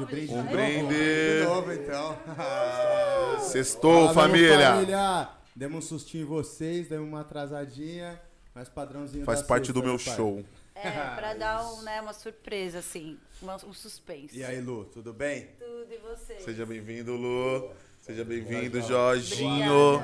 de 0.00 0.04
brinde. 0.06 0.32
Um 0.34 0.42
de 0.46 0.52
brinde. 0.52 0.82
novo? 0.82 0.92
De 0.94 1.44
novo, 1.44 1.72
então. 1.72 2.18
Sextou, 3.40 4.12
família. 4.14 4.72
família. 4.72 5.28
Demos 5.54 5.84
um 5.84 5.88
sustinho 5.88 6.22
em 6.22 6.26
vocês, 6.26 6.88
demos 6.88 7.08
uma 7.08 7.20
atrasadinha, 7.22 8.20
mas 8.54 8.68
padrãozinho 8.68 9.24
Faz 9.24 9.40
da 9.40 9.46
parte 9.46 9.72
do 9.72 9.80
sexta, 9.80 9.88
meu 9.88 9.98
pai? 9.98 10.16
show. 10.16 10.44
É, 10.74 10.90
pra 11.16 11.34
dar 11.34 11.66
um, 11.72 11.82
né, 11.82 12.00
uma 12.00 12.12
surpresa, 12.12 12.78
assim, 12.78 13.18
uma- 13.42 13.56
um 13.66 13.72
suspense. 13.72 14.38
E 14.38 14.44
aí, 14.44 14.60
Lu, 14.60 14.84
tudo 14.84 15.12
bem? 15.12 15.48
Tudo 15.58 15.92
e 15.92 15.98
você? 15.98 16.38
Seja 16.38 16.64
bem-vindo, 16.64 17.16
Lu. 17.16 17.72
Seja 18.00 18.24
bem-vindo. 18.24 18.80
Jorginho. 18.82 20.00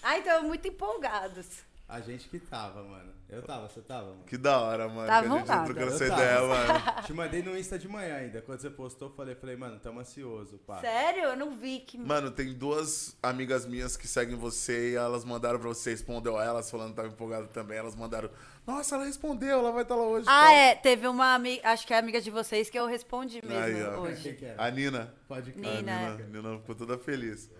Ai, 0.00 0.20
então 0.20 0.44
muito 0.44 0.68
empolgados. 0.68 1.46
A 1.88 2.00
gente 2.00 2.28
que 2.28 2.38
tava, 2.38 2.82
mano. 2.82 3.16
Eu 3.30 3.42
tava, 3.42 3.68
você 3.68 3.80
tava, 3.80 4.08
mano? 4.08 4.24
Que 4.26 4.36
da 4.38 4.58
hora, 4.58 4.88
mano. 4.88 5.06
Tá 5.06 5.22
que 5.22 5.28
a 5.28 5.30
gente 5.30 5.46
tá 5.46 5.54
vontade. 5.56 5.64
trocando 5.66 5.94
essa 5.94 6.08
tava. 6.08 6.22
ideia, 6.22 6.40
mano. 6.48 7.02
Te 7.06 7.12
mandei 7.12 7.42
no 7.42 7.58
Insta 7.58 7.78
de 7.78 7.88
manhã 7.88 8.16
ainda. 8.16 8.42
Quando 8.42 8.60
você 8.60 8.70
postou, 8.70 9.08
eu 9.08 9.14
falei, 9.14 9.34
falei, 9.34 9.56
mano, 9.56 9.78
tamo 9.78 10.00
ansioso, 10.00 10.58
pá. 10.66 10.80
Sério? 10.80 11.24
Eu 11.24 11.36
não 11.36 11.56
vi 11.56 11.80
que. 11.80 11.98
Mano, 11.98 12.30
tem 12.30 12.52
duas 12.54 13.16
amigas 13.22 13.66
minhas 13.66 13.96
que 13.96 14.06
seguem 14.08 14.36
você 14.36 14.92
e 14.92 14.94
elas 14.96 15.24
mandaram 15.24 15.58
pra 15.58 15.68
você, 15.68 15.90
respondeu 15.90 16.36
a 16.38 16.44
elas, 16.44 16.70
falando 16.70 16.90
que 16.90 16.96
tava 16.96 17.08
empolgada 17.08 17.46
também. 17.48 17.76
Elas 17.78 17.94
mandaram, 17.96 18.30
nossa, 18.66 18.94
ela 18.94 19.04
respondeu, 19.04 19.58
ela 19.58 19.72
vai 19.72 19.82
estar 19.82 19.94
lá 19.94 20.04
hoje. 20.06 20.26
Ah, 20.28 20.44
tal. 20.46 20.54
é. 20.54 20.74
Teve 20.74 21.06
uma 21.08 21.34
amiga, 21.34 21.68
acho 21.70 21.86
que 21.86 21.92
é 21.94 21.98
amiga 21.98 22.20
de 22.20 22.30
vocês, 22.30 22.68
que 22.70 22.78
eu 22.78 22.86
respondi 22.86 23.40
mesmo 23.44 23.62
Aí, 23.62 23.82
hoje. 23.98 24.34
que 24.34 24.44
era? 24.44 24.62
A 24.62 24.70
Nina. 24.70 25.14
Pode. 25.26 25.52
A 25.52 25.54
Nina. 25.54 26.16
Nina, 26.16 26.26
Nina 26.26 26.58
ficou 26.60 26.74
toda 26.74 26.96
feliz. 26.98 27.50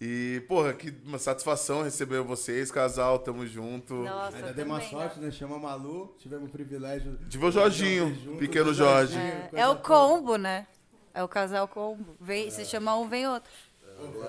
E, 0.00 0.44
porra, 0.46 0.74
que 0.74 0.94
uma 1.04 1.18
satisfação 1.18 1.82
receber 1.82 2.20
vocês, 2.20 2.70
casal, 2.70 3.18
tamo 3.18 3.46
junto. 3.46 3.94
Nossa, 3.94 4.36
Ainda 4.36 4.52
deu 4.52 4.66
uma 4.66 4.74
também, 4.74 4.90
sorte, 4.90 5.18
né? 5.18 5.26
né? 5.26 5.32
Chama 5.32 5.56
a 5.56 5.58
Malu, 5.58 6.14
tivemos 6.18 6.48
o 6.48 6.52
privilégio. 6.52 7.18
Tive 7.30 7.46
o 7.46 7.50
Jorginho, 7.50 8.12
de 8.12 8.24
junto, 8.24 8.38
pequeno 8.38 8.66
do 8.66 8.74
Jorge. 8.74 9.16
É, 9.16 9.50
é 9.54 9.68
o 9.68 9.76
combo, 9.76 10.36
né? 10.36 10.66
É 11.14 11.24
o 11.24 11.28
casal 11.28 11.66
combo. 11.66 12.14
Vem, 12.20 12.50
Se 12.50 12.66
chama 12.66 12.94
um, 12.98 13.08
vem 13.08 13.26
outro. 13.26 13.50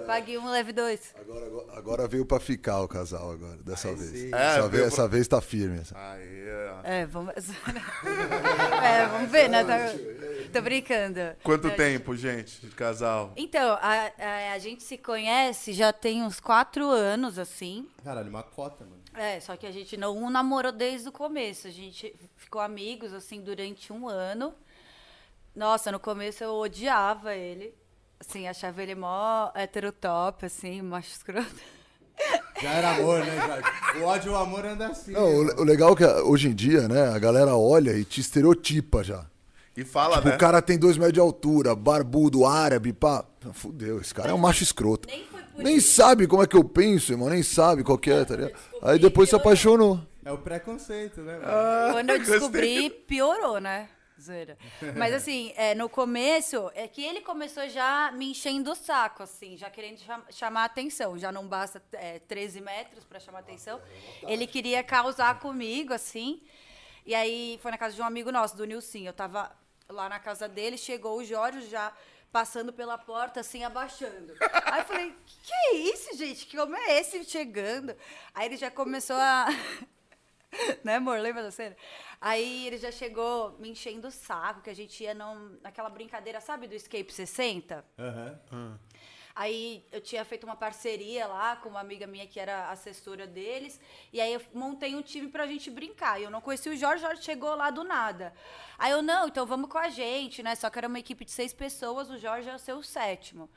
Pague 0.06 0.38
um, 0.38 0.50
leve 0.50 0.72
dois. 0.72 1.14
Agora, 1.20 1.46
agora, 1.46 1.78
agora 1.78 2.08
veio 2.08 2.26
pra 2.26 2.40
ficar 2.40 2.82
o 2.82 2.88
casal 2.88 3.32
agora, 3.32 3.58
dessa 3.58 3.90
Aí 3.90 3.96
vez. 3.96 4.10
sim. 4.12 4.32
É, 4.34 4.60
vez 4.62 4.70
pra- 4.70 4.80
essa 4.82 5.08
vez 5.08 5.28
tá 5.28 5.42
firme. 5.42 5.82
Aí, 5.94 6.46
ó. 6.72 6.88
É, 6.88 7.06
vamos. 7.06 7.34
é, 8.84 9.06
vamos 9.08 9.30
ver, 9.30 9.50
né? 9.50 9.64
Tá- 9.64 9.94
Tô 10.54 10.62
brincando. 10.62 11.20
Quanto 11.44 11.70
tempo, 11.72 12.16
gente, 12.16 12.62
de 12.66 12.74
casal? 12.74 13.34
Então, 13.36 13.74
a, 13.82 14.12
a, 14.18 14.54
a 14.54 14.60
gente 14.60 14.84
se 14.84 14.98
conhece 14.98 15.74
já 15.74 15.92
tem 15.92 16.24
uns 16.24 16.40
quatro 16.40 16.90
anos, 16.90 17.38
assim. 17.38 17.88
Caralho, 18.04 18.30
uma 18.30 18.44
cota, 18.44 18.86
mano. 18.86 19.02
É, 19.14 19.40
só 19.42 19.58
que 19.58 19.66
a 19.66 19.72
gente 19.72 19.98
não 19.98 20.30
namorou 20.30 20.72
desde 20.72 21.10
o 21.10 21.12
começo. 21.12 21.68
A 21.68 21.72
gente 21.72 22.16
ficou 22.38 22.62
amigos, 22.62 23.14
assim, 23.14 23.42
durante 23.42 23.92
um 23.92 24.08
ano. 24.08 24.54
Nossa, 25.56 25.92
no 25.92 26.00
começo 26.00 26.44
eu 26.44 26.54
odiava 26.54 27.36
ele. 27.36 27.74
Assim, 28.20 28.48
achava 28.48 28.82
ele 28.82 28.96
mó 28.96 29.52
heterotop, 29.56 30.46
assim, 30.46 30.82
macho 30.82 31.10
escroto. 31.12 31.48
Já 32.62 32.72
era 32.72 32.96
amor, 32.96 33.20
né, 33.20 33.36
Jorge? 33.36 34.00
O 34.00 34.06
ódio 34.06 34.32
e 34.32 34.34
o 34.34 34.38
amor 34.38 34.66
anda 34.66 34.88
assim. 34.88 35.12
Não, 35.12 35.24
o, 35.40 35.44
né, 35.46 35.54
o 35.58 35.64
legal 35.64 35.94
é 35.94 35.96
que 35.96 36.06
hoje 36.06 36.48
em 36.48 36.56
dia, 36.56 36.88
né, 36.88 37.10
a 37.10 37.20
galera 37.20 37.56
olha 37.56 37.92
e 37.92 38.04
te 38.04 38.20
estereotipa 38.20 39.04
já. 39.04 39.24
E 39.76 39.84
fala, 39.84 40.16
tipo, 40.18 40.30
né? 40.30 40.36
o 40.36 40.38
cara 40.40 40.60
tem 40.60 40.80
dois 40.80 40.98
metros 40.98 41.14
de 41.14 41.20
altura, 41.20 41.76
barbudo, 41.76 42.46
árabe, 42.48 42.92
pá. 42.92 43.24
Fudeu, 43.54 44.02
esse 44.02 44.14
cara 44.14 44.32
é 44.32 44.34
um 44.34 44.38
macho 44.40 44.64
escroto. 44.64 45.08
Nem 45.08 45.24
foi 45.26 45.42
por 45.44 45.64
Nem 45.64 45.76
isso. 45.78 45.94
sabe 45.94 46.26
como 46.26 46.42
é 46.42 46.48
que 46.48 46.58
eu 46.58 46.64
penso, 46.64 47.14
irmão, 47.14 47.30
nem 47.30 47.44
sabe 47.44 47.84
qual 47.84 47.98
que 48.00 48.10
é, 48.10 48.26
tá 48.26 48.36
ligado? 48.36 48.54
Aí 48.82 48.98
depois 48.98 49.30
se 49.30 49.36
apaixonou. 49.36 50.00
É 50.26 50.32
o 50.32 50.40
preconceito, 50.40 51.22
né? 51.22 51.40
Ah, 51.44 51.90
Quando 51.94 52.10
eu 52.10 52.20
descobri, 52.20 52.90
piorou, 52.90 53.60
né? 53.62 53.88
Mas 54.96 55.14
assim, 55.14 55.54
é, 55.56 55.76
no 55.76 55.88
começo, 55.90 56.72
é 56.76 56.88
que 56.88 57.04
ele 57.04 57.22
começou 57.22 57.68
já 57.70 58.12
me 58.12 58.32
enchendo 58.32 58.72
o 58.72 58.76
saco, 58.76 59.24
assim, 59.24 59.56
já 59.58 59.70
querendo 59.70 60.00
cham- 60.00 60.24
chamar 60.30 60.66
atenção. 60.66 61.18
Já 61.18 61.32
não 61.32 61.48
basta 61.48 61.82
é, 61.94 62.20
13 62.20 62.62
metros 62.62 63.04
para 63.06 63.20
chamar 63.20 63.40
atenção. 63.40 63.82
Ele 64.24 64.48
queria 64.48 64.84
causar 64.84 65.40
comigo, 65.40 65.94
assim. 65.94 66.42
E 67.06 67.14
aí 67.16 67.60
foi 67.62 67.72
na 67.72 67.78
casa 67.78 67.96
de 67.96 68.02
um 68.02 68.06
amigo 68.06 68.32
nosso, 68.32 68.56
do 68.58 68.66
Nilson. 68.66 69.00
Eu 69.00 69.14
tava 69.14 69.56
lá 69.88 70.10
na 70.10 70.20
casa 70.20 70.48
dele, 70.48 70.78
chegou 70.78 71.18
o 71.18 71.24
Jorge 71.24 71.68
já 71.70 71.94
passando 72.32 72.74
pela 72.74 72.98
porta, 72.98 73.40
assim, 73.40 73.64
abaixando. 73.64 74.34
Aí 74.66 74.82
eu 74.82 74.86
falei, 74.86 75.16
que, 75.26 75.36
que 75.44 75.54
é 75.54 75.74
isso, 75.76 76.18
gente? 76.18 76.46
Que 76.46 76.60
homem 76.60 76.80
é 76.82 77.00
esse 77.00 77.24
chegando? 77.24 77.96
Aí 78.36 78.48
ele 78.48 78.58
já 78.58 78.70
começou 78.70 79.16
a. 79.16 79.48
né, 80.84 80.96
amor? 80.96 81.20
Lembra 81.20 81.44
da 81.44 81.52
cena? 81.52 81.76
Aí 82.20 82.68
ele 82.68 82.78
já 82.78 82.92
chegou 82.92 83.58
me 83.60 83.70
enchendo 83.70 84.08
o 84.08 84.12
saco, 84.12 84.62
que 84.62 84.70
a 84.70 84.76
gente 84.76 85.04
ia 85.04 85.14
num, 85.14 85.58
naquela 85.62 85.90
brincadeira, 85.90 86.42
sabe, 86.42 86.68
do 86.68 86.76
Escape 86.76 87.12
60? 87.12 87.86
Aham. 87.98 88.80
Aí 89.38 89.86
eu 89.92 90.02
tinha 90.02 90.26
feito 90.26 90.46
uma 90.46 90.56
parceria 90.56 91.28
lá 91.28 91.56
com 91.58 91.70
uma 91.70 91.80
amiga 91.80 92.08
minha 92.08 92.26
que 92.26 92.40
era 92.40 92.72
assessora 92.72 93.28
deles. 93.28 93.80
E 94.12 94.20
aí 94.20 94.34
eu 94.34 94.42
montei 94.52 94.96
um 94.96 95.02
time 95.04 95.28
pra 95.28 95.46
gente 95.46 95.70
brincar. 95.70 96.20
E 96.20 96.24
eu 96.24 96.32
não 96.32 96.42
conhecia 96.42 96.72
o 96.72 96.76
Jorge, 96.76 97.04
o 97.04 97.08
Jorge 97.08 97.22
chegou 97.22 97.54
lá 97.54 97.70
do 97.70 97.84
nada. 97.84 98.34
Aí 98.80 98.92
eu, 98.92 99.04
não, 99.04 99.28
então 99.28 99.46
vamos 99.46 99.70
com 99.70 99.78
a 99.78 99.90
gente, 99.90 100.42
né? 100.42 100.56
Só 100.56 100.72
que 100.72 100.80
era 100.80 100.88
uma 100.88 100.98
equipe 100.98 101.24
de 101.24 101.30
seis 101.30 101.54
pessoas, 101.54 102.10
o 102.10 102.18
Jorge 102.18 102.50
ia 102.50 102.58
ser 102.58 102.74
o 102.74 102.82
sétimo. 102.82 103.48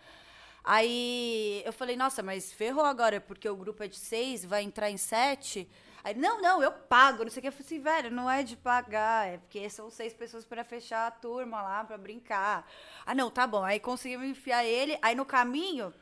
Aí 0.63 1.63
eu 1.65 1.73
falei, 1.73 1.97
nossa, 1.97 2.23
mas 2.23 2.53
ferrou 2.53 2.85
agora, 2.85 3.19
porque 3.19 3.49
o 3.49 3.57
grupo 3.57 3.83
é 3.83 3.89
de 3.89 3.97
seis, 3.97 4.45
vai 4.45 4.63
entrar 4.63 4.91
em 4.91 4.99
sete. 4.99 5.67
Aí, 6.03 6.15
não, 6.15 6.41
não, 6.41 6.63
eu 6.63 6.73
pago, 6.73 7.25
não 7.25 7.31
sei 7.31 7.41
o 7.41 7.43
que. 7.43 7.49
Eu 7.49 7.53
falei 7.53 7.67
assim, 7.67 7.81
velho, 7.81 8.11
não 8.11 8.31
é 8.31 8.43
de 8.43 8.57
pagar, 8.57 9.29
é 9.29 9.39
porque 9.39 9.69
são 9.69 9.91
seis 9.91 10.13
pessoas 10.13 10.45
para 10.45 10.65
fechar 10.65 11.07
a 11.07 11.11
turma 11.11 11.61
lá, 11.63 11.85
para 11.85 11.99
brincar. 11.99 12.67
Ah, 13.05 13.15
não, 13.15 13.31
tá 13.31 13.47
bom. 13.47 13.63
Aí 13.63 13.79
conseguimos 13.79 14.27
enfiar 14.27 14.65
ele. 14.65 14.99
Aí 15.03 15.15
no 15.15 15.25
caminho, 15.25 15.93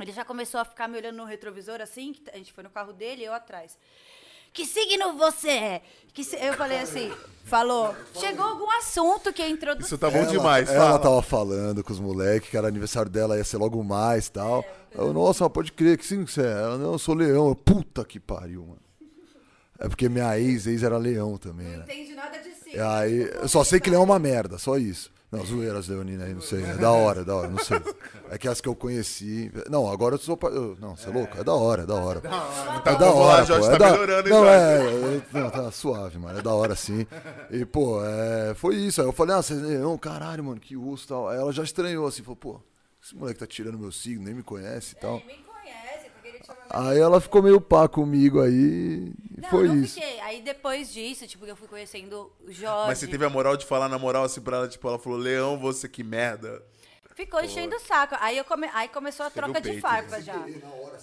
ele 0.00 0.12
já 0.12 0.24
começou 0.24 0.60
a 0.60 0.64
ficar 0.64 0.88
me 0.88 0.96
olhando 0.98 1.16
no 1.16 1.24
retrovisor 1.24 1.80
assim, 1.80 2.12
que 2.12 2.28
a 2.30 2.36
gente 2.36 2.52
foi 2.52 2.64
no 2.64 2.70
carro 2.70 2.92
dele 2.92 3.22
e 3.22 3.24
eu 3.26 3.32
atrás. 3.32 3.78
Que 4.52 4.66
signo 4.66 5.14
você 5.14 5.48
é? 5.48 5.82
Que 6.12 6.22
si-" 6.22 6.36
Eu 6.36 6.52
falei 6.54 6.78
assim, 6.78 7.10
falou, 7.44 7.94
chegou 8.14 8.44
algum 8.44 8.70
assunto 8.72 9.32
que 9.32 9.40
é 9.40 9.48
introdução. 9.48 9.86
Isso 9.86 9.96
tá 9.98 10.10
bom 10.10 10.18
ela, 10.18 10.26
demais, 10.26 10.68
Ela 10.68 10.86
fala. 10.86 10.98
tava 10.98 11.22
falando 11.22 11.82
com 11.82 11.90
os 11.90 11.98
moleques 11.98 12.50
que 12.50 12.56
era 12.56 12.68
aniversário 12.68 13.10
dela, 13.10 13.38
ia 13.38 13.44
ser 13.44 13.56
logo 13.56 13.82
mais 13.82 14.26
e 14.26 14.32
tal. 14.32 14.62
Eu, 14.90 15.10
nossa, 15.12 15.44
mas 15.44 15.52
pode 15.54 15.72
crer, 15.72 15.96
que 15.96 16.04
sim 16.04 16.22
que 16.24 16.32
você 16.32 16.42
é? 16.42 16.50
Ela, 16.52 16.76
não, 16.76 16.92
eu 16.92 16.98
sou 16.98 17.14
leão. 17.14 17.48
Eu, 17.48 17.54
Puta 17.56 18.04
que 18.04 18.20
pariu, 18.20 18.62
mano. 18.66 18.80
É 19.84 19.88
porque 19.88 20.08
minha 20.08 20.38
ex, 20.38 20.66
ex 20.66 20.82
era 20.82 20.96
leão 20.96 21.36
também, 21.36 21.66
Não 21.66 21.78
né? 21.78 21.84
entende 21.88 22.14
nada 22.14 22.38
de 22.38 22.50
signo. 22.54 22.72
E 22.76 22.80
aí, 22.80 23.30
eu 23.42 23.48
só 23.48 23.64
sei 23.64 23.80
que 23.80 23.90
leão 23.90 24.02
é 24.02 24.04
uma 24.04 24.18
merda, 24.18 24.56
só 24.58 24.76
isso. 24.78 25.10
Não, 25.30 25.44
zoeiras, 25.46 25.88
Leonina 25.88 26.24
aí, 26.26 26.34
não 26.34 26.42
sei. 26.42 26.62
É 26.62 26.74
da 26.74 26.90
hora, 26.90 27.22
é 27.22 27.24
da 27.24 27.34
hora, 27.34 27.48
não 27.48 27.58
sei. 27.58 27.80
É 28.30 28.36
que 28.36 28.46
as 28.46 28.60
que 28.60 28.68
eu 28.68 28.76
conheci. 28.76 29.50
Não, 29.70 29.90
agora 29.90 30.14
eu 30.16 30.18
sou. 30.18 30.38
Não, 30.78 30.94
você 30.94 31.08
é 31.08 31.12
louco? 31.12 31.38
É 31.40 31.42
da 31.42 31.54
hora, 31.54 31.82
é 31.84 31.86
da 31.86 31.94
hora. 31.94 32.20
Tá, 32.20 32.82
É 32.84 32.90
da 32.92 32.98
vamos 32.98 33.16
lá, 33.18 33.24
hora, 33.36 33.44
Jorge, 33.46 33.70
pô. 33.70 33.78
tá 33.78 33.88
é 33.88 34.02
da... 34.22 34.28
Não, 34.28 34.46
é, 34.46 34.86
é, 34.86 35.22
não, 35.40 35.48
tá 35.50 35.70
suave, 35.70 36.18
mano. 36.18 36.38
É 36.38 36.42
da 36.42 36.52
hora 36.52 36.76
sim. 36.76 37.06
E, 37.50 37.64
pô, 37.64 38.04
é, 38.04 38.52
foi 38.54 38.76
isso. 38.76 39.00
Aí 39.00 39.06
eu 39.08 39.12
falei, 39.12 39.34
ah, 39.34 39.42
você 39.42 39.54
é 39.54 39.56
leão, 39.56 39.96
caralho, 39.96 40.44
mano, 40.44 40.60
que 40.60 40.76
osso 40.76 41.06
e 41.06 41.08
tal. 41.08 41.28
Aí 41.30 41.38
ela 41.38 41.50
já 41.50 41.62
estranhou 41.62 42.06
assim, 42.06 42.22
falou, 42.22 42.36
pô, 42.36 42.60
esse 43.02 43.16
moleque 43.16 43.40
tá 43.40 43.46
tirando 43.46 43.78
meu 43.78 43.90
signo, 43.90 44.24
nem 44.24 44.34
me 44.34 44.42
conhece 44.42 44.92
e 44.96 45.00
tal. 45.00 45.14
Me 45.14 45.22
conhece, 45.22 46.10
porque 46.12 46.28
ele 46.28 46.38
te 46.40 46.41
chama 46.41 46.41
Aí 46.70 46.98
ela 46.98 47.20
ficou 47.20 47.42
meio 47.42 47.60
pá 47.60 47.88
comigo 47.88 48.40
aí. 48.40 49.12
Não, 49.36 49.48
foi 49.50 49.68
não 49.68 49.76
isso. 49.76 49.94
fiquei. 49.94 50.20
Aí 50.20 50.40
depois 50.42 50.92
disso, 50.92 51.26
tipo, 51.26 51.44
eu 51.44 51.56
fui 51.56 51.68
conhecendo 51.68 52.32
o 52.40 52.52
Jorge. 52.52 52.88
Mas 52.88 52.98
você 52.98 53.06
teve 53.06 53.24
a 53.24 53.30
moral 53.30 53.56
de 53.56 53.66
falar 53.66 53.88
na 53.88 53.98
moral 53.98 54.24
assim 54.24 54.40
pra 54.40 54.58
ela, 54.58 54.68
tipo, 54.68 54.86
ela 54.88 54.98
falou, 54.98 55.18
Leão, 55.18 55.58
você 55.58 55.88
que 55.88 56.02
merda. 56.02 56.62
Ficou 57.14 57.42
enchendo 57.44 57.76
o 57.76 57.80
saco. 57.80 58.16
Aí, 58.20 58.38
eu 58.38 58.44
come... 58.44 58.68
aí 58.72 58.88
começou 58.88 59.26
a 59.26 59.30
Teve 59.30 59.46
troca 59.46 59.60
de 59.60 59.80
farpa 59.80 60.20
já. 60.20 60.44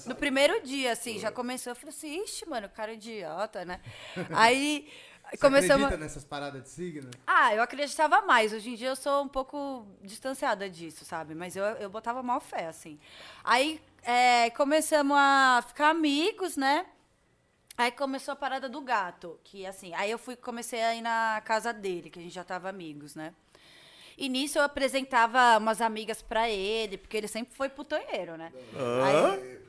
No 0.05 0.15
primeiro 0.15 0.61
dia, 0.63 0.91
assim, 0.91 1.19
já 1.19 1.31
começou. 1.31 1.71
Eu 1.71 1.75
falei 1.75 1.95
assim, 1.95 2.23
ixi, 2.23 2.49
mano, 2.49 2.67
cara 2.69 2.93
idiota, 2.93 3.63
né? 3.63 3.79
Aí 4.33 4.89
Você 5.29 5.37
começamos. 5.37 5.85
acredita 5.85 5.97
nessas 5.97 6.23
paradas 6.23 6.63
de 6.63 6.69
signo? 6.69 7.11
Ah, 7.27 7.53
eu 7.53 7.61
acreditava 7.61 8.21
mais. 8.23 8.51
Hoje 8.53 8.71
em 8.71 8.75
dia 8.75 8.89
eu 8.89 8.95
sou 8.95 9.23
um 9.23 9.27
pouco 9.27 9.85
distanciada 10.01 10.67
disso, 10.67 11.05
sabe? 11.05 11.35
Mas 11.35 11.55
eu, 11.55 11.63
eu 11.63 11.89
botava 11.89 12.23
mal 12.23 12.41
fé, 12.41 12.65
assim. 12.65 12.99
Aí 13.43 13.79
é, 14.03 14.49
começamos 14.51 15.15
a 15.17 15.63
ficar 15.67 15.89
amigos, 15.89 16.55
né? 16.57 16.85
Aí 17.77 17.91
começou 17.91 18.33
a 18.33 18.35
parada 18.35 18.67
do 18.67 18.81
gato, 18.81 19.39
que 19.43 19.65
assim, 19.65 19.93
aí 19.93 20.11
eu 20.11 20.17
fui 20.17 20.35
comecei 20.35 20.81
a 20.83 20.93
ir 20.95 21.01
na 21.01 21.41
casa 21.45 21.71
dele, 21.71 22.09
que 22.09 22.19
a 22.19 22.21
gente 22.21 22.33
já 22.33 22.43
tava 22.43 22.67
amigos, 22.69 23.15
né? 23.15 23.33
E 24.17 24.27
nisso 24.27 24.57
eu 24.59 24.63
apresentava 24.63 25.57
umas 25.57 25.79
amigas 25.79 26.21
pra 26.21 26.49
ele, 26.49 26.97
porque 26.97 27.15
ele 27.15 27.27
sempre 27.29 27.55
foi 27.55 27.69
putanheiro, 27.69 28.35
né? 28.35 28.51
Aí- 29.05 29.59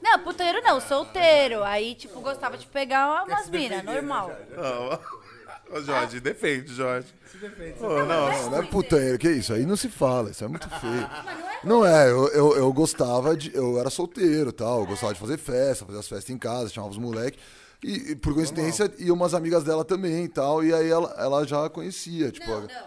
não, 0.00 0.18
putanheiro 0.20 0.62
não, 0.62 0.80
solteiro. 0.80 1.62
Aí, 1.62 1.94
tipo, 1.94 2.18
gostava 2.20 2.56
de 2.56 2.66
pegar 2.66 3.24
umas 3.24 3.46
minas, 3.50 3.84
normal. 3.84 4.30
Ó, 4.56 5.23
Ô, 5.70 5.80
Jorge, 5.80 6.20
defende, 6.20 6.72
Jorge. 6.72 7.08
Se 7.30 7.38
defende. 7.38 7.82
Ô, 7.82 8.04
não, 8.04 8.06
Não, 8.06 8.50
não 8.50 8.58
é 8.58 8.66
putanheiro, 8.66 9.18
que 9.18 9.30
isso? 9.30 9.52
Aí 9.52 9.64
não 9.66 9.76
se 9.76 9.88
fala, 9.88 10.30
isso 10.30 10.44
é 10.44 10.48
muito 10.48 10.68
feio. 10.68 11.10
Mas 11.24 11.38
não 11.38 11.48
é 11.48 11.60
Não 11.64 11.86
é, 11.86 12.10
eu, 12.10 12.28
eu, 12.28 12.56
eu 12.56 12.72
gostava 12.72 13.36
de. 13.36 13.54
Eu 13.54 13.78
era 13.78 13.90
solteiro 13.90 14.50
e 14.50 14.52
tal, 14.52 14.80
eu 14.80 14.86
gostava 14.86 15.14
de 15.14 15.20
fazer 15.20 15.38
festa, 15.38 15.84
fazer 15.84 15.98
as 15.98 16.08
festas 16.08 16.30
em 16.30 16.38
casa, 16.38 16.68
chamava 16.68 16.92
os 16.92 16.98
moleques. 16.98 17.40
E, 17.82 18.12
e, 18.12 18.16
por 18.16 18.32
coincidência, 18.34 18.90
iam 18.98 19.14
umas 19.14 19.34
amigas 19.34 19.62
dela 19.64 19.84
também 19.84 20.24
e 20.24 20.28
tal, 20.28 20.64
e 20.64 20.72
aí 20.72 20.88
ela, 20.88 21.14
ela 21.18 21.46
já 21.46 21.68
conhecia, 21.68 22.30
tipo. 22.30 22.48
Não, 22.48 22.60
não. 22.62 22.86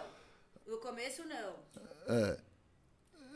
No 0.67 0.77
começo, 0.77 1.23
não. 1.25 1.57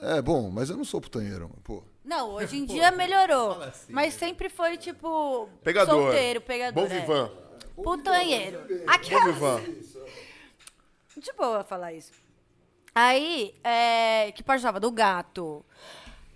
É, 0.02 0.22
bom, 0.22 0.50
mas 0.50 0.70
eu 0.70 0.78
não 0.78 0.84
sou 0.84 1.00
putanheiro, 1.00 1.42
mano, 1.42 1.62
pô. 1.64 1.84
Não, 2.04 2.32
hoje 2.32 2.58
em 2.58 2.66
dia 2.66 2.90
melhorou. 2.90 3.62
assim, 3.62 3.94
mas 3.94 4.16
sempre 4.16 4.50
foi, 4.50 4.76
tipo, 4.78 5.48
Pegador. 5.64 6.04
solteiro, 6.04 6.42
pegador. 6.42 6.88
Bom 6.88 6.94
é. 6.94 7.41
Putanheiro. 7.84 8.60
Aquela... 8.88 9.60
De 11.18 11.34
boa 11.34 11.64
falar 11.64 11.94
isso. 11.94 12.12
Aí, 12.94 13.56
é, 13.64 14.32
que 14.34 14.44
parte 14.44 14.62
tava? 14.62 14.80
Do 14.80 14.92
gato. 14.92 15.66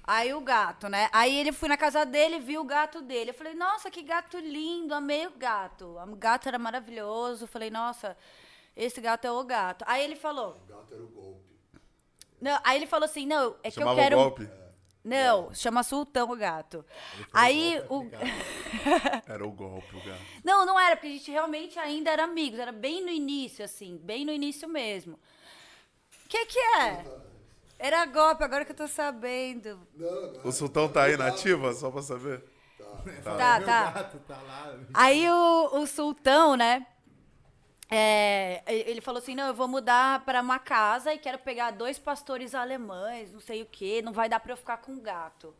Aí 0.03 0.33
o 0.33 0.41
gato, 0.41 0.87
né? 0.87 1.09
Aí 1.11 1.35
ele 1.35 1.51
fui 1.51 1.67
na 1.67 1.75
casa 1.77 2.05
dele, 2.05 2.39
vi 2.39 2.57
o 2.57 2.63
gato 2.63 3.01
dele. 3.01 3.31
Eu 3.31 3.33
falei, 3.33 3.55
nossa, 3.55 3.89
que 3.89 4.03
gato 4.03 4.37
lindo, 4.37 4.93
amei 4.93 5.25
o 5.25 5.31
gato. 5.31 5.97
O 5.97 6.15
gato 6.15 6.47
era 6.47 6.59
maravilhoso. 6.59 7.47
Falei, 7.47 7.71
nossa, 7.71 8.15
esse 8.75 9.01
gato 9.01 9.25
é 9.25 9.31
o 9.31 9.43
gato. 9.43 9.83
Aí 9.87 10.03
ele 10.03 10.15
falou. 10.15 10.61
O 10.63 10.73
gato 10.73 10.93
era 10.93 11.03
o 11.03 11.07
golpe. 11.07 11.41
Não, 12.39 12.59
aí 12.63 12.77
ele 12.77 12.85
falou 12.85 13.05
assim, 13.05 13.25
não, 13.25 13.55
é 13.63 13.71
que 13.71 13.79
Chamava 13.79 13.99
eu 13.99 14.03
quero. 14.03 14.19
o 14.19 14.21
golpe? 14.21 14.49
Não, 15.05 15.53
chama 15.53 15.83
Sultão 15.83 16.31
o 16.31 16.35
gato. 16.35 16.83
Aí 17.31 17.79
o. 17.89 18.09
Era 19.29 19.45
o 19.45 19.51
golpe, 19.51 19.95
o 19.95 20.03
gato. 20.03 20.19
Não, 20.43 20.65
não 20.65 20.79
era, 20.79 20.95
porque 20.95 21.07
a 21.07 21.11
gente 21.11 21.29
realmente 21.29 21.77
ainda 21.77 22.09
era 22.09 22.23
amigos. 22.23 22.59
Era 22.59 22.71
bem 22.71 23.03
no 23.03 23.11
início, 23.11 23.63
assim, 23.63 23.97
bem 24.03 24.25
no 24.25 24.31
início 24.31 24.67
mesmo. 24.67 25.13
O 26.25 26.27
que 26.27 26.45
que 26.47 26.59
é? 26.59 27.05
Era 27.77 28.03
golpe, 28.07 28.43
agora 28.43 28.65
que 28.65 28.71
eu 28.71 28.75
tô 28.75 28.87
sabendo. 28.87 29.79
O 30.43 30.51
sultão 30.51 30.89
tá 30.89 31.03
aí 31.03 31.15
na 31.15 31.27
ativa, 31.27 31.71
só 31.73 31.91
pra 31.91 32.01
saber? 32.01 32.43
Tá, 32.77 33.01
Meu 33.05 33.21
tá. 33.21 33.59
gato 33.59 34.19
tá 34.27 34.41
lá. 34.41 34.75
Aí 34.91 35.29
o, 35.29 35.81
o 35.81 35.85
sultão, 35.85 36.55
né? 36.55 36.87
É, 37.89 38.63
ele 38.67 39.01
falou 39.01 39.19
assim: 39.19 39.35
não, 39.35 39.47
eu 39.47 39.53
vou 39.53 39.67
mudar 39.67 40.23
para 40.25 40.41
uma 40.41 40.59
casa 40.59 41.13
e 41.13 41.17
quero 41.17 41.37
pegar 41.39 41.71
dois 41.71 41.99
pastores 41.99 42.55
alemães, 42.55 43.31
não 43.31 43.39
sei 43.39 43.61
o 43.61 43.65
quê, 43.65 44.01
não 44.03 44.11
vai 44.13 44.27
dar 44.27 44.39
pra 44.39 44.53
eu 44.53 44.57
ficar 44.57 44.77
com 44.77 44.93
o 44.93 45.01
gato. 45.01 45.53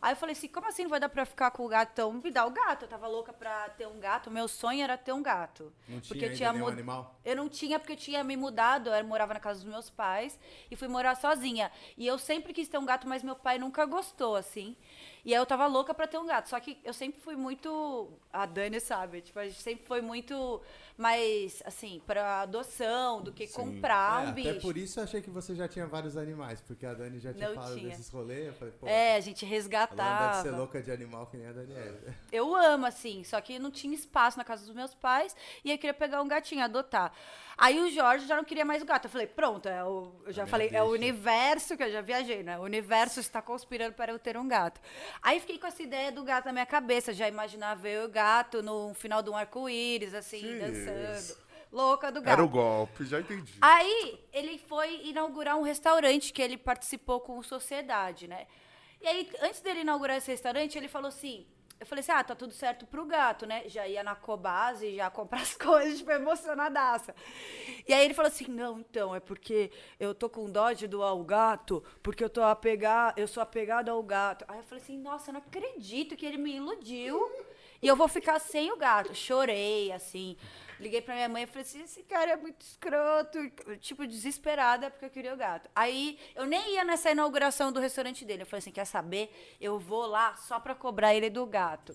Aí 0.00 0.12
eu 0.12 0.16
falei 0.16 0.32
assim: 0.32 0.48
como 0.48 0.66
assim 0.68 0.82
não 0.82 0.90
vai 0.90 0.98
dar 0.98 1.08
pra 1.08 1.22
eu 1.22 1.26
ficar 1.26 1.50
com 1.52 1.64
o 1.64 1.68
gato? 1.68 1.90
Então 1.92 2.12
me 2.12 2.30
dá 2.30 2.44
o 2.44 2.50
gato. 2.50 2.82
Eu 2.84 2.88
tava 2.88 3.06
louca 3.06 3.32
pra 3.32 3.68
ter 3.70 3.86
um 3.86 4.00
gato. 4.00 4.30
Meu 4.32 4.48
sonho 4.48 4.82
era 4.82 4.98
ter 4.98 5.12
um 5.12 5.22
gato. 5.22 5.72
Não 5.88 6.00
tinha 6.00 6.08
porque 6.08 6.24
eu 6.24 6.34
tinha 6.34 6.52
nenhum 6.52 6.64
mud- 6.64 6.72
animal? 6.72 7.14
Eu 7.24 7.36
não 7.36 7.48
tinha 7.48 7.78
porque 7.78 7.92
eu 7.92 7.96
tinha 7.96 8.24
me 8.24 8.36
mudado, 8.36 8.90
eu 8.90 9.04
morava 9.04 9.32
na 9.32 9.38
casa 9.40 9.60
dos 9.60 9.68
meus 9.68 9.88
pais 9.88 10.38
e 10.68 10.74
fui 10.74 10.88
morar 10.88 11.14
sozinha. 11.14 11.70
E 11.96 12.04
eu 12.04 12.18
sempre 12.18 12.52
quis 12.52 12.68
ter 12.68 12.78
um 12.78 12.84
gato, 12.84 13.06
mas 13.08 13.22
meu 13.22 13.36
pai 13.36 13.58
nunca 13.58 13.84
gostou, 13.86 14.34
assim. 14.34 14.76
E 15.24 15.32
aí 15.32 15.40
eu 15.40 15.46
tava 15.46 15.66
louca 15.66 15.94
pra 15.94 16.06
ter 16.06 16.18
um 16.18 16.26
gato. 16.26 16.48
Só 16.48 16.58
que 16.58 16.78
eu 16.84 16.92
sempre 16.92 17.20
fui 17.20 17.36
muito. 17.36 18.10
A 18.32 18.44
Dani 18.46 18.80
sabe, 18.80 19.20
tipo, 19.20 19.38
a 19.38 19.44
gente 19.44 19.60
sempre 19.62 19.86
foi 19.86 20.00
muito 20.00 20.60
mais, 20.96 21.62
assim, 21.64 22.02
pra 22.06 22.40
adoção 22.42 23.22
do 23.22 23.32
que 23.32 23.46
comprar 23.48 24.24
É, 24.26 24.28
um 24.28 24.32
bicho. 24.32 24.50
Até 24.50 24.60
por 24.60 24.76
isso 24.76 24.98
eu 25.00 25.04
achei 25.04 25.20
que 25.22 25.30
você 25.30 25.54
já 25.54 25.68
tinha 25.68 25.86
vários 25.86 26.16
animais, 26.16 26.60
porque 26.60 26.84
a 26.86 26.94
Dani 26.94 27.18
já 27.20 27.32
tinha 27.32 27.48
Não 27.48 27.54
falado 27.54 27.74
tinha. 27.76 27.88
desses 27.90 28.08
rolês. 28.08 28.46
Eu 28.48 28.54
falei, 28.54 28.74
pô, 28.80 28.86
É, 28.86 29.16
a 29.16 29.20
gente 29.20 29.44
ela 29.44 29.50
não 29.54 29.58
deve 29.58 29.62
resgatava. 29.62 30.42
ser 30.42 30.50
louca 30.50 30.82
de 30.82 30.90
animal 30.90 31.26
que 31.26 31.36
nem 31.36 31.46
a 31.46 31.52
Daniela. 31.52 32.00
Eu 32.32 32.54
amo, 32.56 32.86
assim, 32.86 33.22
só 33.24 33.40
que 33.40 33.58
não 33.58 33.70
tinha 33.70 33.94
espaço 33.94 34.38
na 34.38 34.44
casa 34.44 34.64
dos 34.66 34.74
meus 34.74 34.94
pais 34.94 35.36
e 35.64 35.70
eu 35.70 35.76
queria 35.78 35.94
pegar 35.94 36.22
um 36.22 36.28
gatinho, 36.28 36.64
adotar. 36.64 37.12
Aí 37.62 37.78
o 37.78 37.88
Jorge 37.88 38.26
já 38.26 38.34
não 38.34 38.42
queria 38.42 38.64
mais 38.64 38.82
o 38.82 38.84
gato. 38.84 39.04
Eu 39.04 39.10
falei, 39.10 39.28
pronto, 39.28 39.68
é 39.68 39.84
o, 39.84 40.12
eu 40.26 40.32
já 40.32 40.42
minha 40.42 40.50
falei, 40.50 40.70
é 40.72 40.82
o 40.82 40.90
universo, 40.90 41.76
que 41.76 41.84
eu 41.84 41.92
já 41.92 42.00
viajei, 42.00 42.42
né? 42.42 42.58
O 42.58 42.62
universo 42.62 43.20
está 43.20 43.40
conspirando 43.40 43.94
para 43.94 44.10
eu 44.10 44.18
ter 44.18 44.36
um 44.36 44.48
gato. 44.48 44.80
Aí 45.22 45.38
fiquei 45.38 45.58
com 45.58 45.68
essa 45.68 45.80
ideia 45.80 46.10
do 46.10 46.24
gato 46.24 46.46
na 46.46 46.52
minha 46.52 46.66
cabeça, 46.66 47.12
já 47.12 47.28
imaginava 47.28 47.88
eu 47.88 48.02
e 48.02 48.06
o 48.06 48.08
gato 48.08 48.64
no 48.64 48.92
final 48.94 49.22
de 49.22 49.30
um 49.30 49.36
arco-íris, 49.36 50.12
assim, 50.12 50.58
dançando. 50.58 51.38
Louca 51.70 52.10
do 52.10 52.20
gato. 52.20 52.32
Era 52.32 52.44
o 52.44 52.48
golpe, 52.48 53.04
já 53.04 53.20
entendi. 53.20 53.54
Aí 53.62 54.18
ele 54.32 54.58
foi 54.58 55.00
inaugurar 55.04 55.56
um 55.56 55.62
restaurante 55.62 56.32
que 56.32 56.42
ele 56.42 56.58
participou 56.58 57.20
com 57.20 57.40
Sociedade, 57.44 58.26
né? 58.26 58.48
E 59.00 59.06
aí, 59.06 59.30
antes 59.40 59.60
dele 59.60 59.82
inaugurar 59.82 60.16
esse 60.16 60.32
restaurante, 60.32 60.76
ele 60.76 60.88
falou 60.88 61.10
assim. 61.10 61.46
Eu 61.82 61.86
falei 61.86 61.98
assim: 61.98 62.12
ah, 62.12 62.22
tá 62.22 62.36
tudo 62.36 62.52
certo 62.52 62.86
pro 62.86 63.04
gato, 63.04 63.44
né? 63.44 63.68
Já 63.68 63.88
ia 63.88 64.04
na 64.04 64.14
Cobase, 64.14 64.94
já 64.94 65.10
comprar 65.10 65.40
as 65.40 65.56
coisas, 65.56 65.98
tipo, 65.98 66.12
emocionadaça. 66.12 67.12
E 67.88 67.92
aí 67.92 68.04
ele 68.04 68.14
falou 68.14 68.28
assim: 68.28 68.46
não, 68.46 68.78
então, 68.78 69.12
é 69.12 69.18
porque 69.18 69.68
eu 69.98 70.14
tô 70.14 70.30
com 70.30 70.48
dó 70.48 70.70
de 70.70 70.86
doar 70.86 71.16
o 71.16 71.24
gato, 71.24 71.82
porque 72.00 72.22
eu 72.22 72.30
tô 72.30 72.40
apegado, 72.40 73.18
eu 73.18 73.26
sou 73.26 73.42
apegado 73.42 73.88
ao 73.88 74.00
gato. 74.00 74.44
Aí 74.46 74.58
eu 74.58 74.62
falei 74.62 74.80
assim: 74.80 74.96
nossa, 74.96 75.30
eu 75.30 75.32
não 75.32 75.40
acredito 75.40 76.16
que 76.16 76.24
ele 76.24 76.38
me 76.38 76.54
iludiu. 76.54 77.20
E 77.82 77.86
eu 77.88 77.96
vou 77.96 78.06
ficar 78.08 78.38
sem 78.38 78.70
o 78.72 78.76
gato. 78.76 79.12
Chorei, 79.14 79.90
assim. 79.92 80.36
Liguei 80.78 81.00
pra 81.00 81.14
minha 81.14 81.28
mãe 81.28 81.42
e 81.42 81.46
falei 81.46 81.62
assim: 81.62 81.82
esse 81.82 82.02
cara 82.04 82.30
é 82.32 82.36
muito 82.36 82.60
escroto. 82.62 83.38
Tipo, 83.80 84.06
desesperada 84.06 84.90
porque 84.90 85.04
eu 85.04 85.10
queria 85.10 85.34
o 85.34 85.36
gato. 85.36 85.68
Aí 85.74 86.18
eu 86.34 86.46
nem 86.46 86.74
ia 86.74 86.84
nessa 86.84 87.10
inauguração 87.10 87.72
do 87.72 87.80
restaurante 87.80 88.24
dele. 88.24 88.42
Eu 88.42 88.46
falei 88.46 88.58
assim: 88.60 88.70
quer 88.70 88.84
saber? 88.84 89.30
Eu 89.60 89.78
vou 89.78 90.06
lá 90.06 90.34
só 90.36 90.60
pra 90.60 90.74
cobrar 90.74 91.14
ele 91.14 91.28
do 91.28 91.44
gato. 91.44 91.94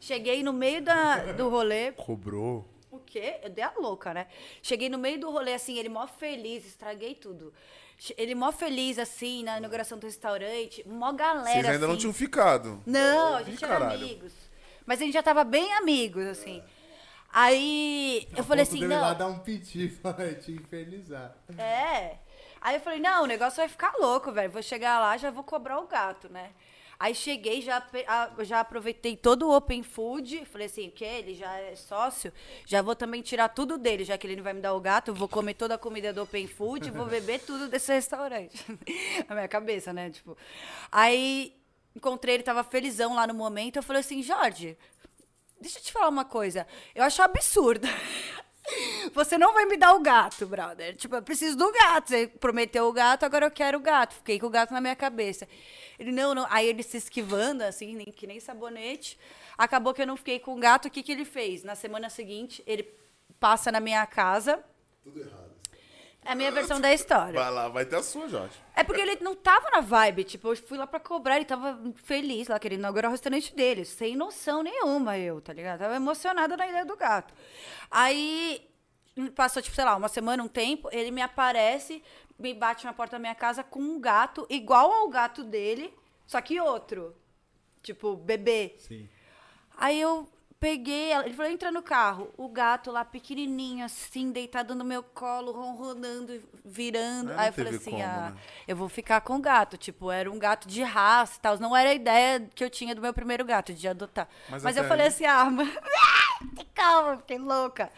Cheguei 0.00 0.42
no 0.42 0.52
meio 0.52 0.82
da, 0.82 1.32
do 1.32 1.48
rolê. 1.48 1.92
Cobrou. 1.92 2.68
O 2.90 2.98
quê? 2.98 3.38
Eu 3.42 3.50
dei 3.50 3.64
a 3.64 3.72
louca, 3.78 4.12
né? 4.12 4.26
Cheguei 4.62 4.88
no 4.88 4.98
meio 4.98 5.18
do 5.18 5.30
rolê, 5.30 5.54
assim, 5.54 5.78
ele 5.78 5.88
mó 5.88 6.06
feliz, 6.06 6.66
estraguei 6.66 7.14
tudo. 7.14 7.52
Ele 8.18 8.34
mó 8.34 8.50
feliz, 8.52 8.98
assim, 8.98 9.44
na 9.44 9.58
inauguração 9.58 9.96
do 9.98 10.06
restaurante. 10.06 10.86
Mó 10.86 11.12
galera, 11.12 11.44
Vocês 11.52 11.66
ainda 11.66 11.86
não 11.86 11.92
assim. 11.92 12.00
tinham 12.00 12.12
ficado. 12.12 12.82
Não, 12.84 13.36
a 13.36 13.42
Ih, 13.42 13.44
gente 13.46 13.64
era 13.64 13.78
caralho. 13.78 14.04
amigos. 14.04 14.32
Mas 14.92 15.00
a 15.00 15.04
gente 15.06 15.14
já 15.14 15.22
tava 15.22 15.42
bem 15.42 15.72
amigos, 15.72 16.26
assim. 16.26 16.62
Aí 17.32 18.28
eu 18.36 18.44
falei 18.44 18.64
assim, 18.64 18.82
ir 18.82 18.88
lá 18.88 19.12
não. 19.12 19.18
dar 19.18 19.26
um 19.28 19.38
piti 19.38 19.88
pra 20.02 20.34
te 20.34 20.52
infernizar. 20.52 21.34
É. 21.56 22.18
Aí 22.60 22.76
eu 22.76 22.80
falei, 22.82 23.00
não, 23.00 23.22
o 23.22 23.26
negócio 23.26 23.56
vai 23.56 23.68
ficar 23.68 23.94
louco, 23.98 24.30
velho. 24.30 24.50
Vou 24.50 24.62
chegar 24.62 25.00
lá, 25.00 25.16
já 25.16 25.30
vou 25.30 25.42
cobrar 25.42 25.78
o 25.78 25.86
gato, 25.86 26.28
né? 26.28 26.50
Aí 27.00 27.14
cheguei, 27.14 27.62
já, 27.62 27.82
já 28.40 28.60
aproveitei 28.60 29.16
todo 29.16 29.48
o 29.48 29.56
Open 29.56 29.82
Food. 29.82 30.44
Falei 30.44 30.66
assim, 30.66 30.88
o 30.88 30.92
quê? 30.92 31.06
Ele 31.06 31.34
já 31.36 31.58
é 31.58 31.74
sócio? 31.74 32.30
Já 32.66 32.82
vou 32.82 32.94
também 32.94 33.22
tirar 33.22 33.48
tudo 33.48 33.78
dele, 33.78 34.04
já 34.04 34.18
que 34.18 34.26
ele 34.26 34.36
não 34.36 34.44
vai 34.44 34.52
me 34.52 34.60
dar 34.60 34.74
o 34.74 34.80
gato. 34.80 35.14
Vou 35.14 35.26
comer 35.26 35.54
toda 35.54 35.76
a 35.76 35.78
comida 35.78 36.12
do 36.12 36.22
Open 36.22 36.46
Food, 36.46 36.90
vou 36.90 37.06
beber 37.06 37.40
tudo 37.40 37.66
desse 37.66 37.94
restaurante. 37.94 38.62
Na 39.26 39.36
minha 39.36 39.48
cabeça, 39.48 39.90
né? 39.90 40.10
Tipo. 40.10 40.36
Aí 40.92 41.61
encontrei 41.94 42.36
ele, 42.36 42.42
tava 42.42 42.64
felizão 42.64 43.14
lá 43.14 43.26
no 43.26 43.34
momento. 43.34 43.76
Eu 43.76 43.82
falei 43.82 44.00
assim, 44.00 44.22
Jorge, 44.22 44.76
deixa 45.60 45.78
eu 45.78 45.82
te 45.82 45.92
falar 45.92 46.08
uma 46.08 46.24
coisa. 46.24 46.66
Eu 46.94 47.04
acho 47.04 47.22
absurdo. 47.22 47.86
Você 49.12 49.36
não 49.36 49.52
vai 49.52 49.64
me 49.66 49.76
dar 49.76 49.94
o 49.94 50.00
gato, 50.00 50.46
brother. 50.46 50.94
Tipo, 50.96 51.16
eu 51.16 51.22
preciso 51.22 51.56
do 51.56 51.70
gato. 51.72 52.08
Você 52.08 52.26
prometeu 52.26 52.86
o 52.86 52.92
gato, 52.92 53.24
agora 53.24 53.46
eu 53.46 53.50
quero 53.50 53.78
o 53.78 53.80
gato. 53.80 54.14
Fiquei 54.14 54.38
com 54.38 54.46
o 54.46 54.50
gato 54.50 54.72
na 54.72 54.80
minha 54.80 54.96
cabeça. 54.96 55.48
Ele, 55.98 56.12
não, 56.12 56.34
não. 56.34 56.46
Aí 56.48 56.66
ele 56.66 56.82
se 56.82 56.96
esquivando, 56.96 57.64
assim, 57.64 57.94
nem, 57.94 58.06
que 58.06 58.26
nem 58.26 58.40
sabonete. 58.40 59.18
Acabou 59.58 59.92
que 59.92 60.02
eu 60.02 60.06
não 60.06 60.16
fiquei 60.16 60.38
com 60.38 60.54
o 60.54 60.60
gato. 60.60 60.86
O 60.86 60.90
que, 60.90 61.02
que 61.02 61.12
ele 61.12 61.24
fez? 61.24 61.62
Na 61.64 61.74
semana 61.74 62.08
seguinte, 62.08 62.62
ele 62.66 62.88
passa 63.38 63.72
na 63.72 63.80
minha 63.80 64.06
casa. 64.06 64.62
Tudo 65.02 65.20
errado. 65.20 65.41
É 66.24 66.32
a 66.32 66.34
minha 66.36 66.52
versão 66.52 66.80
da 66.80 66.92
história. 66.92 67.38
Vai 67.38 67.50
lá, 67.50 67.68
vai 67.68 67.84
ter 67.84 67.96
a 67.96 68.02
sua, 68.02 68.28
Jorge. 68.28 68.54
É 68.76 68.84
porque 68.84 69.00
ele 69.00 69.18
não 69.20 69.34
tava 69.34 69.70
na 69.70 69.80
vibe, 69.80 70.22
tipo, 70.24 70.48
eu 70.48 70.56
fui 70.56 70.78
lá 70.78 70.86
pra 70.86 71.00
cobrar, 71.00 71.36
ele 71.36 71.44
tava 71.44 71.80
feliz 71.96 72.46
lá, 72.46 72.58
querendo 72.60 72.78
inaugurar 72.78 73.10
o 73.10 73.12
restaurante 73.12 73.54
dele, 73.54 73.84
sem 73.84 74.14
noção 74.14 74.62
nenhuma 74.62 75.18
eu, 75.18 75.40
tá 75.40 75.52
ligado? 75.52 75.80
Tava 75.80 75.96
emocionada 75.96 76.56
na 76.56 76.68
ideia 76.68 76.84
do 76.84 76.96
gato. 76.96 77.34
Aí, 77.90 78.70
passou, 79.34 79.60
tipo, 79.60 79.74
sei 79.74 79.84
lá, 79.84 79.96
uma 79.96 80.08
semana, 80.08 80.44
um 80.44 80.48
tempo, 80.48 80.88
ele 80.92 81.10
me 81.10 81.20
aparece, 81.20 82.02
me 82.38 82.54
bate 82.54 82.84
na 82.84 82.92
porta 82.92 83.16
da 83.16 83.18
minha 83.18 83.34
casa 83.34 83.64
com 83.64 83.80
um 83.80 84.00
gato, 84.00 84.46
igual 84.48 84.92
ao 84.92 85.08
gato 85.08 85.42
dele, 85.42 85.92
só 86.24 86.40
que 86.40 86.60
outro. 86.60 87.16
Tipo, 87.82 88.14
bebê. 88.14 88.76
Sim. 88.78 89.08
Aí 89.76 90.00
eu 90.00 90.28
peguei, 90.62 91.10
ela- 91.10 91.26
ele 91.26 91.34
falou, 91.34 91.50
entra 91.50 91.72
no 91.72 91.82
carro. 91.82 92.32
O 92.36 92.48
gato 92.48 92.92
lá, 92.92 93.04
pequenininho, 93.04 93.84
assim, 93.84 94.30
deitado 94.30 94.76
no 94.76 94.84
meu 94.84 95.02
colo, 95.02 95.50
ronronando, 95.50 96.40
virando. 96.64 97.32
Aí 97.32 97.48
eu 97.48 97.52
falei 97.52 97.74
assim, 97.74 97.90
como, 97.90 98.02
ah, 98.04 98.30
né? 98.30 98.36
eu 98.68 98.76
vou 98.76 98.88
ficar 98.88 99.20
com 99.22 99.34
o 99.36 99.40
gato. 99.40 99.76
Tipo, 99.76 100.08
era 100.12 100.30
um 100.30 100.38
gato 100.38 100.68
de 100.68 100.80
raça 100.84 101.36
e 101.36 101.40
tal. 101.40 101.58
Não 101.58 101.76
era 101.76 101.90
a 101.90 101.94
ideia 101.94 102.48
que 102.54 102.62
eu 102.62 102.70
tinha 102.70 102.94
do 102.94 103.02
meu 103.02 103.12
primeiro 103.12 103.44
gato, 103.44 103.74
de 103.74 103.88
adotar. 103.88 104.28
Mas 104.48 104.62
Mas, 104.62 104.76
eu 104.76 104.84
falei 104.84 105.06
aí- 105.06 105.12
assim, 105.12 105.26
ah, 105.26 105.48
calma, 106.72 107.16
fiquei 107.18 107.38
louca. 107.38 107.90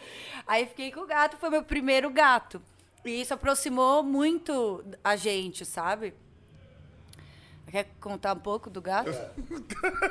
Aí 0.47 0.65
fiquei 0.65 0.91
com 0.91 1.01
o 1.01 1.05
gato, 1.05 1.37
foi 1.37 1.51
meu 1.51 1.61
primeiro 1.63 2.09
gato. 2.09 2.59
E 3.05 3.21
isso 3.21 3.31
aproximou 3.35 4.01
muito 4.01 4.83
a 5.03 5.15
gente, 5.15 5.63
sabe? 5.65 6.15
Quer 7.69 7.85
contar 8.01 8.33
um 8.33 8.39
pouco 8.39 8.69
do 8.71 8.81
gato? 8.81 9.11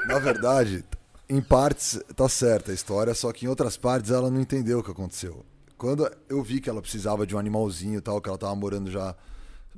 Na 0.06 0.18
verdade, 0.20 0.84
em 1.28 1.40
partes 1.40 2.00
tá 2.14 2.28
certa 2.28 2.70
a 2.70 2.74
história, 2.74 3.14
só 3.14 3.32
que 3.32 3.46
em 3.46 3.48
outras 3.48 3.76
partes 3.76 4.10
ela 4.10 4.30
não 4.30 4.40
entendeu 4.40 4.80
o 4.80 4.82
que 4.82 4.90
aconteceu. 4.90 5.44
Quando 5.76 6.10
eu 6.28 6.42
vi 6.42 6.60
que 6.60 6.70
ela 6.70 6.80
precisava 6.80 7.26
de 7.26 7.34
um 7.34 7.38
animalzinho 7.38 7.98
e 7.98 8.00
tal, 8.00 8.20
que 8.20 8.28
ela 8.28 8.38
tava 8.38 8.54
morando 8.54 8.90
já 8.90 9.14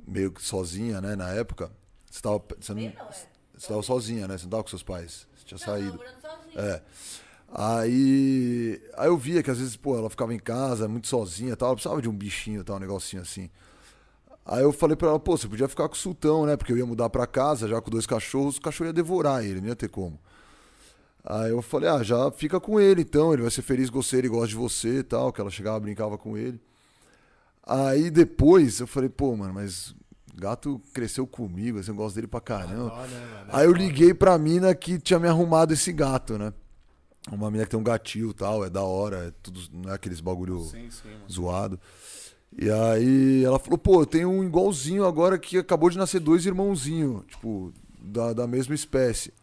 meio 0.07 0.31
que 0.31 0.41
sozinha, 0.41 1.01
né, 1.01 1.15
na 1.15 1.29
época. 1.29 1.71
Você 2.09 2.21
tava, 2.21 2.41
você 2.59 2.73
não, 2.73 2.93
você 3.57 3.67
tava 3.67 3.81
sozinha, 3.81 4.27
né? 4.27 4.37
Você 4.37 4.43
não 4.45 4.51
tava 4.51 4.63
com 4.63 4.69
seus 4.69 4.83
pais. 4.83 5.27
Você 5.35 5.45
tinha 5.45 5.57
saído. 5.57 5.99
É. 6.55 6.81
Aí, 7.49 8.81
aí 8.97 9.07
eu 9.07 9.17
via 9.17 9.41
que 9.41 9.49
às 9.49 9.57
vezes, 9.57 9.75
pô, 9.75 9.97
ela 9.97 10.09
ficava 10.09 10.33
em 10.33 10.39
casa, 10.39 10.87
muito 10.87 11.07
sozinha 11.07 11.53
e 11.53 11.55
tal, 11.55 11.69
ela 11.69 11.75
precisava 11.75 12.01
de 12.01 12.09
um 12.09 12.13
bichinho 12.13 12.61
e 12.61 12.63
tal, 12.63 12.75
um 12.75 12.79
negocinho 12.79 13.21
assim. 13.21 13.49
Aí 14.45 14.63
eu 14.63 14.71
falei 14.71 14.95
pra 14.95 15.09
ela, 15.09 15.19
pô, 15.19 15.37
você 15.37 15.47
podia 15.47 15.67
ficar 15.67 15.87
com 15.87 15.95
o 15.95 15.97
sultão, 15.97 16.45
né? 16.45 16.55
Porque 16.55 16.71
eu 16.71 16.77
ia 16.77 16.85
mudar 16.85 17.09
pra 17.09 17.25
casa 17.25 17.67
já 17.67 17.81
com 17.81 17.89
dois 17.89 18.05
cachorros, 18.05 18.57
o 18.57 18.61
cachorro 18.61 18.89
ia 18.89 18.93
devorar 18.93 19.43
ele, 19.43 19.61
não 19.61 19.67
ia 19.67 19.75
ter 19.75 19.89
como. 19.89 20.19
Aí 21.29 21.51
eu 21.51 21.61
falei, 21.61 21.89
ah, 21.89 22.01
já 22.01 22.31
fica 22.31 22.57
com 22.57 22.79
ele 22.79 23.01
então, 23.01 23.33
ele 23.33 23.41
vai 23.41 23.51
ser 23.51 23.61
feliz 23.61 23.89
com 23.89 24.01
você, 24.01 24.17
ele 24.17 24.29
gosta 24.29 24.47
de 24.47 24.55
você 24.55 24.99
e 24.99 25.03
tal, 25.03 25.33
que 25.33 25.41
ela 25.41 25.49
chegava, 25.49 25.77
brincava 25.77 26.17
com 26.17 26.37
ele. 26.37 26.57
Aí 27.65 28.09
depois 28.09 28.79
eu 28.79 28.87
falei, 28.87 29.09
pô, 29.09 29.35
mano, 29.35 29.53
mas 29.53 29.93
gato 30.33 30.81
cresceu 30.93 31.27
comigo, 31.27 31.79
assim, 31.79 31.91
eu 31.91 31.95
gosto 31.95 32.15
dele 32.15 32.27
pra 32.27 32.39
caramba. 32.39 32.95
Né, 33.07 33.27
mano? 33.33 33.49
Aí 33.51 33.65
eu 33.65 33.73
liguei 33.73 34.13
pra 34.13 34.37
mina 34.37 34.73
que 34.73 34.97
tinha 34.97 35.19
me 35.19 35.27
arrumado 35.27 35.73
esse 35.73 35.91
gato, 35.91 36.37
né? 36.37 36.53
Uma 37.29 37.51
mina 37.51 37.65
que 37.65 37.71
tem 37.71 37.79
um 37.79 37.83
gatil 37.83 38.29
e 38.29 38.33
tal, 38.33 38.63
é 38.63 38.69
da 38.69 38.83
hora, 38.83 39.27
é 39.27 39.31
tudo, 39.43 39.59
não 39.73 39.91
é 39.91 39.95
aqueles 39.95 40.21
bagulho 40.21 40.61
Sim, 40.61 40.89
sim, 40.89 41.09
zoado. 41.29 41.77
E 42.57 42.71
aí 42.71 43.43
ela 43.43 43.59
falou, 43.59 43.77
pô, 43.77 44.03
eu 44.03 44.05
tenho 44.05 44.29
um 44.29 44.45
igualzinho 44.45 45.03
agora 45.03 45.37
que 45.37 45.57
acabou 45.57 45.89
de 45.89 45.97
nascer 45.97 46.21
dois 46.21 46.45
irmãozinhos, 46.45 47.25
tipo, 47.25 47.73
da, 47.99 48.31
da 48.31 48.47
mesma 48.47 48.73
espécie. 48.73 49.33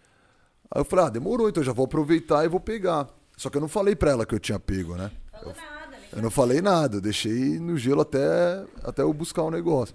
Aí 0.75 0.81
eu 0.81 0.85
falei, 0.85 1.05
ah, 1.05 1.09
demorou, 1.09 1.49
então 1.49 1.61
eu 1.63 1.67
já 1.67 1.73
vou 1.73 1.85
aproveitar 1.85 2.45
e 2.45 2.49
vou 2.49 2.59
pegar. 2.59 3.09
Só 3.37 3.49
que 3.49 3.57
eu 3.57 3.61
não 3.61 3.69
falei 3.69 3.95
pra 3.95 4.11
ela 4.11 4.27
que 4.27 4.35
eu 4.35 4.41
tinha 4.41 4.59
pego, 4.59 4.97
né? 4.97 5.11
Falou 5.31 5.55
nada, 5.55 5.91
né? 5.91 6.09
Eu 6.13 6.23
não 6.23 6.31
falei 6.31 6.61
nada, 6.61 6.97
eu 6.97 7.01
deixei 7.01 7.59
no 7.61 7.77
gelo 7.77 8.01
até, 8.01 8.65
até 8.83 9.03
eu 9.03 9.13
buscar 9.13 9.43
o 9.43 9.51
negócio, 9.51 9.95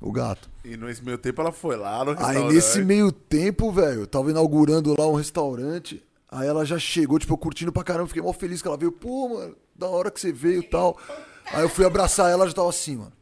o 0.00 0.12
gato. 0.12 0.48
E 0.64 0.76
nesse 0.76 1.02
meio 1.02 1.16
tempo 1.16 1.40
ela 1.40 1.50
foi 1.52 1.76
lá 1.76 2.04
no 2.04 2.10
Aí 2.10 2.16
restaurante. 2.16 2.54
nesse 2.54 2.82
meio 2.82 3.10
tempo, 3.10 3.72
velho, 3.72 4.00
eu 4.02 4.06
tava 4.06 4.30
inaugurando 4.30 4.94
lá 4.98 5.06
um 5.06 5.14
restaurante. 5.14 6.04
Aí 6.30 6.46
ela 6.46 6.64
já 6.64 6.78
chegou, 6.78 7.18
tipo, 7.18 7.32
eu 7.32 7.38
curtindo 7.38 7.72
pra 7.72 7.82
caramba, 7.82 8.08
fiquei 8.08 8.22
mó 8.22 8.32
feliz 8.34 8.60
que 8.60 8.68
ela 8.68 8.76
veio. 8.76 8.92
Pô, 8.92 9.30
mano, 9.30 9.56
da 9.74 9.86
hora 9.88 10.10
que 10.10 10.20
você 10.20 10.30
veio 10.30 10.60
e 10.60 10.66
tal. 10.68 10.98
Aí 11.46 11.62
eu 11.62 11.70
fui 11.70 11.86
abraçar 11.86 12.30
ela, 12.30 12.46
já 12.46 12.52
tava 12.52 12.68
assim, 12.68 12.96
mano. 12.96 13.12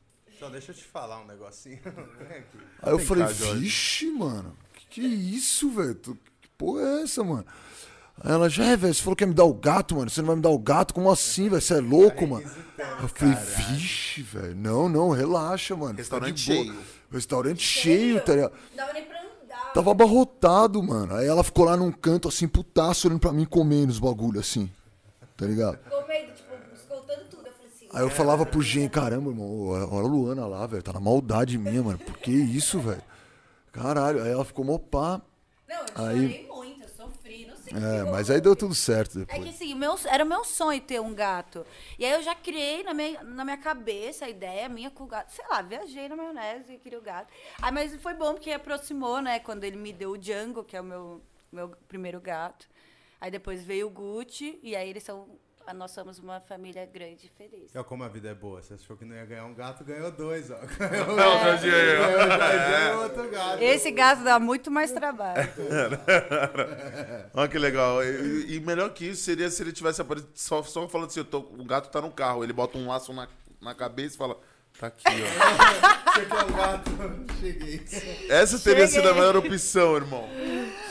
Só 0.40 0.48
deixa 0.48 0.72
eu 0.72 0.74
te 0.74 0.84
falar 0.84 1.20
um 1.20 1.26
negocinho. 1.26 1.78
Aí 2.82 2.92
eu 2.92 2.98
falei, 2.98 3.24
vixe, 3.26 4.10
mano, 4.10 4.56
que 4.74 4.86
que 4.86 5.00
é 5.00 5.08
isso, 5.08 5.70
velho? 5.70 5.94
Porra 6.58 6.80
é 6.82 7.02
essa, 7.02 7.22
mano? 7.22 7.44
Aí 8.22 8.32
ela, 8.32 8.48
já 8.48 8.64
é, 8.64 8.76
velho, 8.76 8.94
você 8.94 9.02
falou 9.02 9.14
que 9.14 9.24
ia 9.24 9.28
me 9.28 9.34
dar 9.34 9.44
o 9.44 9.52
gato, 9.52 9.94
mano. 9.94 10.08
Você 10.08 10.20
não 10.22 10.28
vai 10.28 10.36
me 10.36 10.42
dar 10.42 10.48
o 10.48 10.58
gato? 10.58 10.94
Como 10.94 11.10
assim, 11.10 11.48
velho? 11.50 11.60
Você 11.60 11.74
é 11.74 11.80
louco, 11.80 12.26
mano? 12.26 12.50
Eu 13.02 13.08
falei, 13.08 13.34
vixe, 13.34 14.22
velho. 14.22 14.54
Não, 14.56 14.88
não, 14.88 15.10
relaxa, 15.10 15.76
mano. 15.76 15.96
Restaurante 15.98 16.34
de 16.44 16.52
boa." 16.54 16.64
cheio. 16.64 16.76
Restaurante 17.12 17.62
cheio, 17.62 18.20
tá 18.22 18.34
ligado? 18.34 18.52
Não 18.70 18.76
dava 18.76 18.92
nem 18.94 19.04
pra 19.04 19.18
andar. 19.20 19.72
Tava 19.74 19.90
abarrotado, 19.90 20.82
mano. 20.82 21.14
Aí 21.14 21.26
ela 21.26 21.44
ficou 21.44 21.66
lá 21.66 21.76
num 21.76 21.92
canto, 21.92 22.28
assim, 22.28 22.48
putaço, 22.48 23.06
olhando 23.06 23.20
pra 23.20 23.32
mim, 23.32 23.44
comendo 23.44 23.92
os 23.92 23.98
bagulho, 23.98 24.40
assim. 24.40 24.70
Tá 25.36 25.44
ligado? 25.46 25.78
Com 25.90 26.06
medo, 26.08 26.32
tipo, 26.34 26.54
escoltando 26.74 27.24
tudo. 27.30 27.46
Eu 27.46 27.52
falei 27.52 27.70
assim. 27.74 27.88
Aí 27.92 28.02
eu 28.02 28.10
falava 28.10 28.46
pro 28.46 28.62
Gen, 28.62 28.88
caramba, 28.88 29.28
irmão, 29.30 29.66
olha 29.68 29.84
a 29.84 30.08
Luana 30.08 30.46
lá, 30.46 30.66
velho. 30.66 30.82
Tá 30.82 30.92
na 30.94 31.00
maldade 31.00 31.58
minha, 31.58 31.82
mano. 31.82 31.98
Por 31.98 32.16
que 32.16 32.30
isso, 32.30 32.80
velho? 32.80 33.02
Caralho. 33.72 34.22
Aí 34.22 34.30
ela 34.32 34.44
ficou 34.44 34.64
mó 34.64 34.78
pá. 34.78 35.20
Não, 35.68 35.76
eu 35.76 36.06
Aí- 36.06 36.22
chorei 36.30 36.46
muito, 36.48 36.82
eu 36.82 36.88
sofri, 36.88 37.06
não 37.06 37.06
sei 37.06 37.44
o 37.44 37.46
que 37.46 37.50
É, 37.74 38.10
mas 38.10 38.30
aí 38.30 38.40
deu 38.40 38.54
tudo 38.54 38.74
certo 38.74 39.20
É 39.22 39.24
que 39.24 39.32
depois. 39.34 39.54
assim, 39.54 39.74
meu, 39.74 39.98
era 40.06 40.24
meu 40.24 40.44
sonho 40.44 40.80
ter 40.80 41.00
um 41.00 41.14
gato. 41.14 41.64
E 41.98 42.04
aí 42.04 42.12
eu 42.12 42.22
já 42.22 42.34
criei 42.34 42.82
na 42.82 42.94
minha, 42.94 43.22
na 43.22 43.44
minha 43.44 43.56
cabeça 43.56 44.24
a 44.26 44.28
ideia 44.28 44.68
minha 44.68 44.90
com 44.90 45.04
o 45.04 45.06
gato. 45.06 45.32
Sei 45.32 45.44
lá, 45.48 45.62
viajei 45.62 46.08
na 46.08 46.16
maionese 46.16 46.74
e 46.74 46.78
queria 46.78 46.98
o 46.98 47.02
gato. 47.02 47.32
Aí, 47.60 47.72
mas 47.72 47.94
foi 47.96 48.14
bom 48.14 48.34
porque 48.34 48.50
aproximou, 48.50 49.20
né? 49.20 49.38
Quando 49.38 49.64
ele 49.64 49.76
me 49.76 49.92
deu 49.92 50.12
o 50.12 50.18
Django, 50.18 50.64
que 50.64 50.76
é 50.76 50.80
o 50.80 50.84
meu, 50.84 51.22
meu 51.50 51.68
primeiro 51.88 52.20
gato. 52.20 52.68
Aí 53.20 53.30
depois 53.30 53.64
veio 53.64 53.86
o 53.86 53.90
Gucci, 53.90 54.58
e 54.62 54.76
aí 54.76 54.90
eles 54.90 55.02
são. 55.02 55.26
Nós 55.74 55.90
somos 55.90 56.18
uma 56.18 56.40
família 56.40 56.86
grande 56.86 57.26
e 57.26 57.30
feliz. 57.36 57.70
Olha 57.74 57.84
como 57.84 58.04
a 58.04 58.08
vida 58.08 58.28
é 58.28 58.34
boa. 58.34 58.62
Você 58.62 58.74
achou 58.74 58.96
que 58.96 59.04
não 59.04 59.14
ia 59.16 59.24
ganhar 59.26 59.44
um 59.44 59.54
gato, 59.54 59.84
ganhou 59.84 60.10
dois, 60.12 60.50
ó. 60.50 60.54
Não, 60.80 61.16
Ganhou 61.60 62.22
ó. 62.22 62.38
ganhou 62.38 63.02
outro 63.04 63.28
gato. 63.30 63.62
Esse 63.62 63.90
gato 63.90 64.22
dá 64.22 64.38
muito 64.38 64.70
mais 64.70 64.92
trabalho. 64.92 65.48
Olha 67.34 67.48
que 67.48 67.58
legal. 67.58 68.02
E, 68.04 68.56
e 68.56 68.60
melhor 68.60 68.90
que 68.90 69.06
isso 69.06 69.22
seria 69.22 69.50
se 69.50 69.62
ele 69.62 69.72
tivesse 69.72 70.00
aparecido 70.00 70.30
só, 70.34 70.62
só 70.62 70.88
falando 70.88 71.08
assim: 71.08 71.20
eu 71.20 71.24
tô- 71.24 71.38
o 71.40 71.64
gato 71.64 71.90
tá 71.90 72.00
no 72.00 72.10
carro. 72.10 72.42
Ele 72.44 72.52
bota 72.52 72.78
um 72.78 72.88
laço 72.88 73.12
na, 73.12 73.28
na 73.60 73.74
cabeça 73.74 74.14
e 74.14 74.18
fala: 74.18 74.36
tá 74.78 74.86
aqui, 74.88 75.04
ó. 75.06 76.12
Você 76.12 76.24
quer 76.26 76.52
gato? 76.52 76.90
Cheguei. 77.40 77.84
Essa 78.30 78.58
teria 78.58 78.86
sido 78.86 79.00
a 79.00 79.02
Cheguei. 79.08 79.14
melhor 79.20 79.36
opção, 79.36 79.96
irmão. 79.96 80.28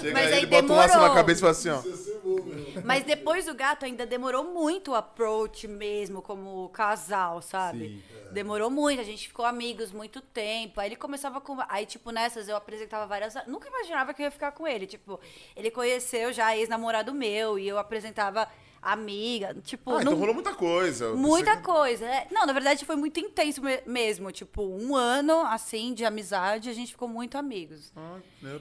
Chega 0.02 0.14
Mas 0.14 0.28
aí, 0.28 0.34
aí 0.34 0.38
ele 0.40 0.46
bota 0.48 0.72
um 0.72 0.76
laço 0.76 0.90
na 0.96 1.00
demorou. 1.02 1.16
cabeça 1.16 1.40
e 1.40 1.42
fala 1.42 1.52
assim: 1.52 1.70
ó. 1.70 2.05
Mas 2.84 3.04
depois 3.04 3.46
do 3.46 3.54
gato 3.54 3.86
ainda 3.86 4.06
demorou 4.06 4.44
muito 4.44 4.92
o 4.92 4.96
approach 4.96 5.68
mesmo, 5.68 6.22
como 6.22 6.68
casal, 6.70 7.42
sabe? 7.42 7.88
Sim. 7.90 8.04
Demorou 8.32 8.70
muito, 8.70 9.00
a 9.00 9.04
gente 9.04 9.28
ficou 9.28 9.46
amigos 9.46 9.92
muito 9.92 10.20
tempo. 10.22 10.80
Aí 10.82 10.90
ele 10.90 10.96
começava 10.96 11.40
com. 11.40 11.58
Aí, 11.70 11.86
tipo, 11.86 12.12
nessas 12.12 12.48
eu 12.48 12.56
apresentava 12.56 13.06
várias. 13.06 13.34
Nunca 13.48 13.68
imaginava 13.70 14.14
que 14.14 14.22
eu 14.22 14.26
ia 14.26 14.32
ficar 14.32 14.52
com 14.52 14.68
ele. 14.68 14.86
Tipo, 14.88 15.20
ele 15.56 15.70
conheceu 15.72 16.34
já 16.34 16.56
ex-namorado 16.58 17.14
meu 17.14 17.58
e 17.60 17.68
eu 17.68 17.78
apresentava 17.78 18.48
amiga. 18.82 19.56
Tipo, 19.64 19.92
Ah, 19.92 19.94
não- 19.96 20.02
então 20.02 20.16
rolou 20.16 20.34
muita 20.34 20.54
coisa. 20.54 21.14
Muita 21.16 21.56
que- 21.58 21.64
coisa. 21.64 22.06
é. 22.06 22.28
Não, 22.32 22.46
na 22.46 22.54
verdade 22.54 22.86
foi 22.86 22.96
muito 22.96 23.20
intenso 23.20 23.62
me- 23.62 23.82
mesmo. 23.86 24.32
Tipo, 24.32 24.64
um 24.64 24.96
ano, 24.96 25.42
assim, 25.48 25.94
de 25.94 26.06
amizade, 26.06 26.70
a 26.70 26.74
gente 26.74 26.92
ficou 26.92 27.08
muito 27.08 27.38
amigos. 27.38 27.92
Ah. 27.96 28.18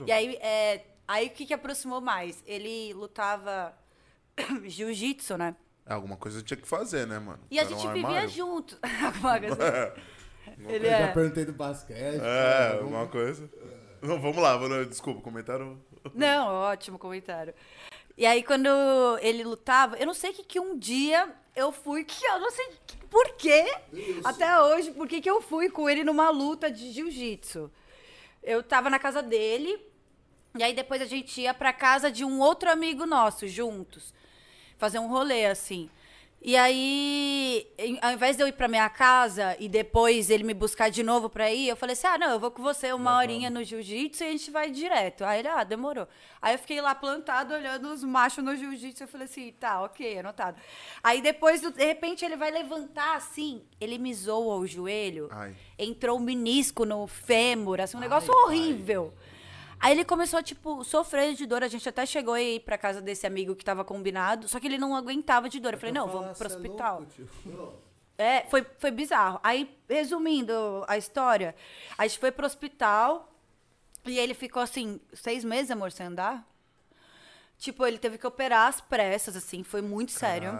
E 0.06 0.12
aí, 0.12 0.36
é, 0.40 0.82
aí 1.06 1.26
o 1.26 1.30
que, 1.30 1.46
que 1.46 1.54
aproximou 1.54 2.00
mais? 2.00 2.42
Ele 2.46 2.92
lutava 2.94 3.76
jiu-jitsu, 4.64 5.36
né? 5.36 5.54
Alguma 5.86 6.16
coisa 6.16 6.42
tinha 6.42 6.56
que 6.56 6.66
fazer, 6.66 7.06
né, 7.06 7.18
mano? 7.18 7.40
E 7.50 7.58
a 7.58 7.62
Era 7.62 7.74
um 7.74 7.78
gente 7.78 7.92
vivia 7.92 8.06
armário. 8.08 8.28
junto. 8.30 8.78
Alguma 9.04 9.38
coisa. 9.40 9.94
Ele 10.68 10.86
Eu 10.86 10.90
já 10.90 10.96
é. 10.98 11.12
perguntei 11.12 11.44
do 11.44 11.52
basquete. 11.52 12.20
É, 12.22 12.78
alguma 12.78 13.06
coisa. 13.06 13.50
Não, 14.02 14.20
vamos 14.20 14.36
lá, 14.36 14.56
desculpa, 14.84 15.20
comentário. 15.22 15.80
Não, 16.14 16.46
ótimo 16.48 16.98
comentário. 16.98 17.54
E 18.16 18.24
aí, 18.26 18.42
quando 18.42 18.68
ele 19.20 19.42
lutava, 19.42 19.96
eu 19.96 20.06
não 20.06 20.14
sei 20.14 20.32
que, 20.32 20.44
que 20.44 20.60
um 20.60 20.78
dia 20.78 21.34
eu 21.56 21.72
fui, 21.72 22.04
que 22.04 22.24
eu 22.26 22.38
não 22.38 22.50
sei 22.50 22.68
que- 22.86 22.96
por 23.06 23.34
quê, 23.36 23.64
até 24.24 24.60
hoje, 24.60 24.90
por 24.92 25.08
que 25.08 25.20
que 25.20 25.30
eu 25.30 25.40
fui 25.40 25.70
com 25.70 25.88
ele 25.88 26.04
numa 26.04 26.28
luta 26.30 26.70
de 26.70 26.92
jiu-jitsu. 26.92 27.70
Eu 28.42 28.62
tava 28.62 28.90
na 28.90 28.98
casa 28.98 29.22
dele, 29.22 29.80
e 30.56 30.62
aí 30.62 30.72
depois 30.72 31.02
a 31.02 31.06
gente 31.06 31.40
ia 31.40 31.52
pra 31.52 31.72
casa 31.72 32.10
de 32.10 32.24
um 32.24 32.40
outro 32.40 32.70
amigo 32.70 33.04
nosso, 33.06 33.48
juntos. 33.48 34.14
Fazer 34.78 34.98
um 34.98 35.08
rolê, 35.08 35.46
assim. 35.46 35.90
E 36.46 36.58
aí, 36.58 37.66
ao 38.02 38.12
invés 38.12 38.36
de 38.36 38.42
eu 38.42 38.46
ir 38.46 38.52
pra 38.52 38.68
minha 38.68 38.88
casa 38.90 39.56
e 39.58 39.66
depois 39.66 40.28
ele 40.28 40.44
me 40.44 40.52
buscar 40.52 40.90
de 40.90 41.02
novo 41.02 41.30
pra 41.30 41.50
ir, 41.50 41.68
eu 41.68 41.74
falei 41.74 41.94
assim: 41.94 42.06
ah, 42.06 42.18
não, 42.18 42.32
eu 42.32 42.38
vou 42.38 42.50
com 42.50 42.62
você 42.62 42.92
uma 42.92 43.16
horinha 43.16 43.48
no 43.48 43.64
jiu-jitsu 43.64 44.22
e 44.22 44.26
a 44.26 44.30
gente 44.30 44.50
vai 44.50 44.70
direto. 44.70 45.24
Aí 45.24 45.38
ele, 45.38 45.48
ah, 45.48 45.64
demorou. 45.64 46.06
Aí 46.42 46.54
eu 46.54 46.58
fiquei 46.58 46.82
lá 46.82 46.94
plantado 46.94 47.54
olhando 47.54 47.90
os 47.90 48.04
machos 48.04 48.44
no 48.44 48.54
jiu-jitsu. 48.54 49.04
Eu 49.04 49.08
falei 49.08 49.24
assim: 49.24 49.52
tá, 49.58 49.82
ok, 49.82 50.18
anotado. 50.18 50.60
Aí 51.02 51.22
depois, 51.22 51.62
de 51.62 51.82
repente, 51.82 52.26
ele 52.26 52.36
vai 52.36 52.50
levantar 52.50 53.16
assim, 53.16 53.62
ele 53.80 53.96
me 53.96 54.12
zoa 54.12 54.56
o 54.56 54.66
joelho, 54.66 55.30
Ai. 55.32 55.56
entrou 55.78 56.18
um 56.18 56.22
menisco 56.22 56.84
no 56.84 57.06
fêmur, 57.06 57.80
assim, 57.80 57.96
um 57.96 58.00
negócio 58.00 58.30
horrível. 58.30 59.14
Aí 59.80 59.92
ele 59.92 60.04
começou 60.04 60.38
a, 60.38 60.42
tipo, 60.42 60.82
sofrer 60.84 61.34
de 61.34 61.46
dor. 61.46 61.62
A 61.62 61.68
gente 61.68 61.88
até 61.88 62.06
chegou 62.06 62.34
a 62.34 62.40
ir 62.40 62.60
pra 62.60 62.78
casa 62.78 63.00
desse 63.00 63.26
amigo 63.26 63.54
que 63.54 63.64
tava 63.64 63.84
combinado, 63.84 64.48
só 64.48 64.58
que 64.58 64.66
ele 64.66 64.78
não 64.78 64.94
aguentava 64.96 65.48
de 65.48 65.60
dor. 65.60 65.74
Eu 65.74 65.78
falei, 65.78 65.92
não, 65.92 66.08
vamos 66.08 66.38
pro 66.38 66.48
"Cê 66.48 66.54
é 66.54 66.58
hospital. 66.58 66.98
louco, 66.98 67.12
tio." 67.12 67.28
É, 68.16 68.42
foi, 68.48 68.64
foi 68.78 68.90
bizarro. 68.90 69.40
Aí, 69.42 69.76
resumindo 69.88 70.84
a 70.86 70.96
história, 70.96 71.54
a 71.98 72.06
gente 72.06 72.18
foi 72.18 72.30
pro 72.30 72.46
hospital 72.46 73.32
e 74.04 74.18
ele 74.18 74.34
ficou 74.34 74.62
assim, 74.62 75.00
seis 75.12 75.44
meses, 75.44 75.70
amor, 75.70 75.90
sem 75.90 76.06
andar. 76.06 76.46
Tipo, 77.58 77.86
ele 77.86 77.98
teve 77.98 78.18
que 78.18 78.26
operar 78.26 78.68
às 78.68 78.80
pressas, 78.80 79.36
assim, 79.36 79.62
foi 79.62 79.80
muito 79.82 80.12
sério. 80.12 80.52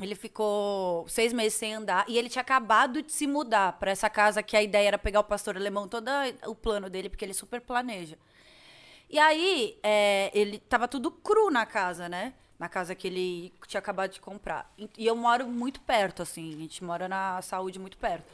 Ele 0.00 0.14
ficou 0.14 1.08
seis 1.08 1.32
meses 1.32 1.54
sem 1.54 1.74
andar 1.74 2.04
e 2.08 2.16
ele 2.16 2.28
tinha 2.28 2.42
acabado 2.42 3.02
de 3.02 3.10
se 3.10 3.26
mudar 3.26 3.72
pra 3.78 3.90
essa 3.90 4.08
casa 4.08 4.42
que 4.42 4.56
a 4.56 4.62
ideia 4.62 4.88
era 4.88 4.98
pegar 4.98 5.20
o 5.20 5.24
pastor 5.24 5.56
alemão, 5.56 5.88
todo 5.88 6.08
o 6.46 6.54
plano 6.54 6.88
dele, 6.88 7.08
porque 7.08 7.24
ele 7.24 7.34
super 7.34 7.60
planeja. 7.60 8.16
E 9.10 9.18
aí, 9.18 9.76
é, 9.82 10.30
ele 10.32 10.58
tava 10.58 10.86
tudo 10.86 11.10
cru 11.10 11.50
na 11.50 11.66
casa, 11.66 12.08
né? 12.08 12.34
Na 12.58 12.68
casa 12.68 12.94
que 12.94 13.06
ele 13.06 13.52
tinha 13.66 13.78
acabado 13.78 14.12
de 14.12 14.20
comprar. 14.20 14.72
E 14.96 15.06
eu 15.06 15.16
moro 15.16 15.46
muito 15.48 15.80
perto, 15.80 16.22
assim, 16.22 16.54
a 16.54 16.58
gente 16.58 16.84
mora 16.84 17.08
na 17.08 17.40
saúde 17.42 17.78
muito 17.78 17.96
perto. 17.96 18.26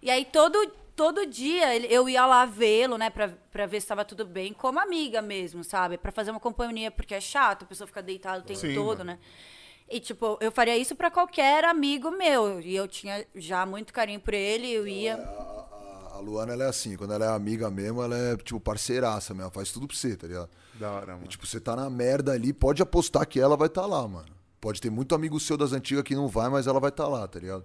E 0.00 0.10
aí, 0.10 0.24
todo, 0.24 0.70
todo 0.94 1.26
dia 1.26 1.76
eu 1.90 2.08
ia 2.08 2.24
lá 2.24 2.46
vê-lo, 2.46 2.96
né, 2.96 3.10
pra, 3.10 3.28
pra 3.50 3.66
ver 3.66 3.80
se 3.80 3.84
estava 3.84 4.04
tudo 4.04 4.24
bem, 4.24 4.52
como 4.52 4.78
amiga 4.78 5.20
mesmo, 5.20 5.64
sabe? 5.64 5.98
Pra 5.98 6.12
fazer 6.12 6.30
uma 6.30 6.40
companhia, 6.40 6.90
porque 6.90 7.14
é 7.14 7.20
chato, 7.20 7.64
a 7.64 7.66
pessoa 7.66 7.86
fica 7.86 8.02
deitada 8.02 8.38
o 8.38 8.42
tempo 8.42 8.60
Sim, 8.60 8.74
todo, 8.74 8.98
mano. 8.98 9.12
né? 9.12 9.18
E, 9.88 10.00
tipo, 10.00 10.36
eu 10.40 10.50
faria 10.50 10.76
isso 10.76 10.96
pra 10.96 11.10
qualquer 11.10 11.64
amigo 11.64 12.10
meu. 12.10 12.60
E 12.60 12.74
eu 12.74 12.88
tinha 12.88 13.24
já 13.34 13.64
muito 13.64 13.92
carinho 13.92 14.20
por 14.20 14.34
ele, 14.34 14.70
eu 14.70 14.86
ia. 14.86 15.14
A, 15.14 15.18
a- 15.18 16.16
a 16.16 16.18
Luana, 16.18 16.54
ela 16.54 16.64
é 16.64 16.68
assim, 16.68 16.96
quando 16.96 17.12
ela 17.12 17.26
é 17.26 17.28
amiga 17.28 17.70
mesmo, 17.70 18.02
ela 18.02 18.16
é, 18.16 18.36
tipo, 18.36 18.58
parceiraça 18.58 19.32
mesmo, 19.34 19.42
ela 19.44 19.50
faz 19.50 19.70
tudo 19.70 19.86
pra 19.86 19.96
você, 19.96 20.16
tá 20.16 20.26
ligado? 20.26 20.48
Da 20.74 20.90
hora, 20.90 21.12
mano. 21.12 21.24
E, 21.24 21.28
tipo, 21.28 21.46
você 21.46 21.60
tá 21.60 21.76
na 21.76 21.88
merda 21.90 22.32
ali, 22.32 22.52
pode 22.52 22.82
apostar 22.82 23.26
que 23.28 23.38
ela 23.38 23.56
vai 23.56 23.68
estar 23.68 23.82
tá 23.82 23.86
lá, 23.86 24.06
mano. 24.08 24.35
Pode 24.66 24.80
ter 24.80 24.90
muito 24.90 25.14
amigo 25.14 25.38
seu 25.38 25.56
das 25.56 25.72
antigas 25.72 26.02
que 26.02 26.16
não 26.16 26.26
vai, 26.26 26.48
mas 26.48 26.66
ela 26.66 26.80
vai 26.80 26.90
estar 26.90 27.06
lá, 27.06 27.24
tá 27.28 27.38
ligado? 27.38 27.62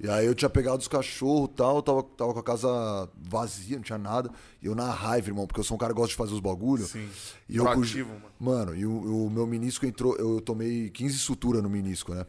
E 0.00 0.10
aí 0.10 0.26
eu 0.26 0.34
tinha 0.34 0.50
pegado 0.50 0.78
os 0.78 0.88
cachorros 0.88 1.48
e 1.48 1.54
tal, 1.54 1.80
tava, 1.80 2.02
tava 2.02 2.32
com 2.32 2.40
a 2.40 2.42
casa 2.42 3.08
vazia, 3.16 3.76
não 3.76 3.84
tinha 3.84 3.98
nada. 3.98 4.28
E 4.60 4.66
eu 4.66 4.74
na 4.74 4.90
raiva, 4.90 5.28
irmão, 5.28 5.46
porque 5.46 5.60
eu 5.60 5.64
sou 5.64 5.76
um 5.76 5.78
cara 5.78 5.92
que 5.92 6.00
gosta 6.00 6.10
de 6.10 6.16
fazer 6.16 6.34
os 6.34 6.40
bagulho. 6.40 6.86
Sim. 6.86 7.08
E 7.48 7.56
eu 7.56 7.62
Proativo, 7.62 8.10
mano. 8.10 8.24
Mano, 8.40 8.74
e 8.74 8.84
o, 8.84 9.26
o 9.26 9.30
meu 9.30 9.46
menisco 9.46 9.86
entrou. 9.86 10.16
Eu 10.16 10.40
tomei 10.40 10.90
15 10.90 11.18
sutura 11.18 11.62
no 11.62 11.70
menisco, 11.70 12.12
né? 12.12 12.26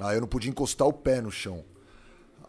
Aí 0.00 0.18
eu 0.18 0.20
não 0.20 0.28
podia 0.28 0.50
encostar 0.50 0.86
o 0.86 0.92
pé 0.92 1.22
no 1.22 1.30
chão. 1.30 1.64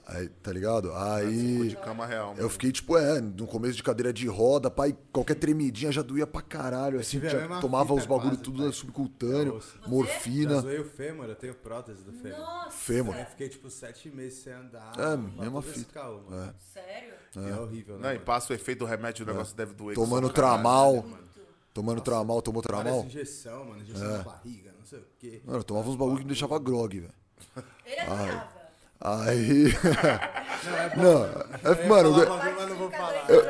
Aí, 0.06 0.28
tá 0.28 0.52
ligado? 0.52 0.94
Aí. 0.94 1.70
De 1.70 1.76
cama 1.78 2.06
real. 2.06 2.36
Eu 2.38 2.50
fiquei, 2.50 2.72
tipo, 2.74 2.98
é, 2.98 3.22
no 3.22 3.48
começo 3.48 3.76
de 3.76 3.82
cadeira 3.84 4.12
de 4.12 4.28
roda, 4.28 4.70
pai, 4.70 4.96
qualquer 5.14 5.36
tremidinha 5.36 5.92
já 5.94 6.02
doía 6.02 6.28
pra 6.28 6.42
caralho, 6.42 7.00
assim, 7.00 7.22
já 7.22 7.40
mesma 7.40 7.62
tomava 7.62 7.94
os 7.94 8.06
bagulho 8.06 8.32
quase, 8.32 8.44
tudo 8.44 8.64
pai. 8.64 8.72
subcutâneo, 8.74 9.54
Nossa. 9.54 9.78
Já 9.82 9.88
morfina, 9.88 10.60
zoei 10.62 10.80
o 10.80 10.84
fêmur, 10.86 11.26
eu 11.30 11.36
tenho 11.36 11.56
prótese 11.56 12.04
do 12.04 12.12
fêmur. 12.12 12.38
Nossa. 12.38 12.72
fêmur. 12.72 13.16
Eu 13.16 13.26
fiquei 13.28 13.48
tipo 13.48 13.70
sete 13.70 14.10
meses 14.10 14.40
sem 14.40 14.52
andar. 14.52 14.92
É, 15.00 15.16
mesma 15.42 15.62
fita. 15.62 15.94
caô, 15.94 16.20
mano. 16.30 16.54
Sério? 16.74 17.14
É. 17.38 17.60
horrível, 17.60 17.98
né? 17.98 18.10
Não, 18.10 18.16
e 18.16 18.20
passa 18.20 18.52
o 18.52 18.56
efeito 18.56 18.80
do 18.80 18.86
remédio, 18.86 19.24
o 19.24 19.28
negócio 19.28 19.56
deve 19.56 19.74
doer. 19.74 19.96
Tomando 19.96 20.30
pra 20.30 20.34
caralho. 20.44 20.62
tramal, 20.64 21.06
tomando 21.74 22.02
tramal, 22.02 22.42
tomou 22.42 22.62
tramal. 22.62 23.06
injeção, 23.06 23.64
mano. 23.66 23.82
Injeção 23.82 24.06
É. 24.16 24.18
na 24.18 24.24
barriga, 24.24 24.72
não 24.78 24.86
sei 24.86 25.00
o 25.00 25.06
quê. 25.18 25.42
Mano, 25.46 25.60
eu 25.60 25.64
tomava 25.64 25.90
uns 25.90 25.96
bagulho 25.96 26.18
que 26.18 26.24
me 26.24 26.30
deixava 26.32 26.60
grog, 26.60 27.00
velho. 27.00 27.14
Ele 27.86 28.00
adorava. 28.02 28.63
Aí. 29.04 29.66
Não, 30.96 31.26
é 31.26 31.36
Não, 31.64 31.72
é, 31.74 31.88
mano, 31.88 32.14
falar 32.92 33.26
eu-. 33.30 33.44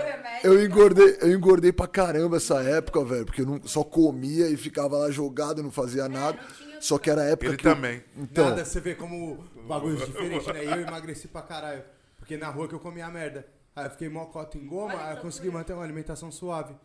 Eu 0.43 0.65
engordei, 0.65 1.17
eu 1.21 1.31
engordei 1.31 1.71
pra 1.71 1.87
caramba 1.87 2.37
essa 2.37 2.61
época, 2.63 3.03
velho, 3.05 3.25
porque 3.25 3.41
eu 3.41 3.45
não, 3.45 3.61
só 3.63 3.83
comia 3.83 4.49
e 4.49 4.57
ficava 4.57 4.97
lá 4.97 5.11
jogado, 5.11 5.61
não 5.63 5.71
fazia 5.71 6.09
nada. 6.09 6.37
Só 6.81 6.97
que 6.97 7.09
era 7.09 7.21
a 7.21 7.25
época 7.25 7.47
Ele 7.51 7.57
que 7.57 7.67
eu- 7.67 7.73
também. 7.75 8.03
então, 8.17 8.49
Nada, 8.49 8.65
você 8.65 8.81
vê 8.81 8.95
como 8.95 9.37
bagulho 9.67 9.95
diferente, 9.95 10.51
né? 10.51 10.65
Eu 10.65 10.81
emagreci 10.81 11.27
pra 11.27 11.41
caralho. 11.43 11.83
Porque 12.17 12.35
na 12.35 12.49
rua 12.49 12.67
que 12.67 12.73
eu 12.75 12.79
comia 12.79 13.09
merda. 13.09 13.45
Aí 13.75 13.85
eu 13.85 13.91
fiquei 13.91 14.09
mó 14.09 14.25
cota 14.25 14.57
em 14.57 14.65
goma, 14.67 14.93
aí 14.95 15.15
eu 15.15 15.21
consegui 15.21 15.49
manter 15.49 15.73
uma 15.73 15.83
alimentação 15.83 16.31
suave. 16.31 16.75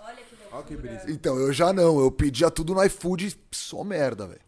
Olha 0.00 0.16
que. 0.16 0.36
Olha 0.52 0.62
que 0.64 0.76
brisa. 0.76 1.10
então 1.10 1.38
eu 1.38 1.52
já 1.52 1.72
não, 1.72 2.00
eu 2.00 2.10
pedia 2.10 2.50
tudo 2.50 2.74
no 2.74 2.82
iFood, 2.84 3.26
e 3.26 3.56
só 3.56 3.84
merda, 3.84 4.26
velho. 4.26 4.40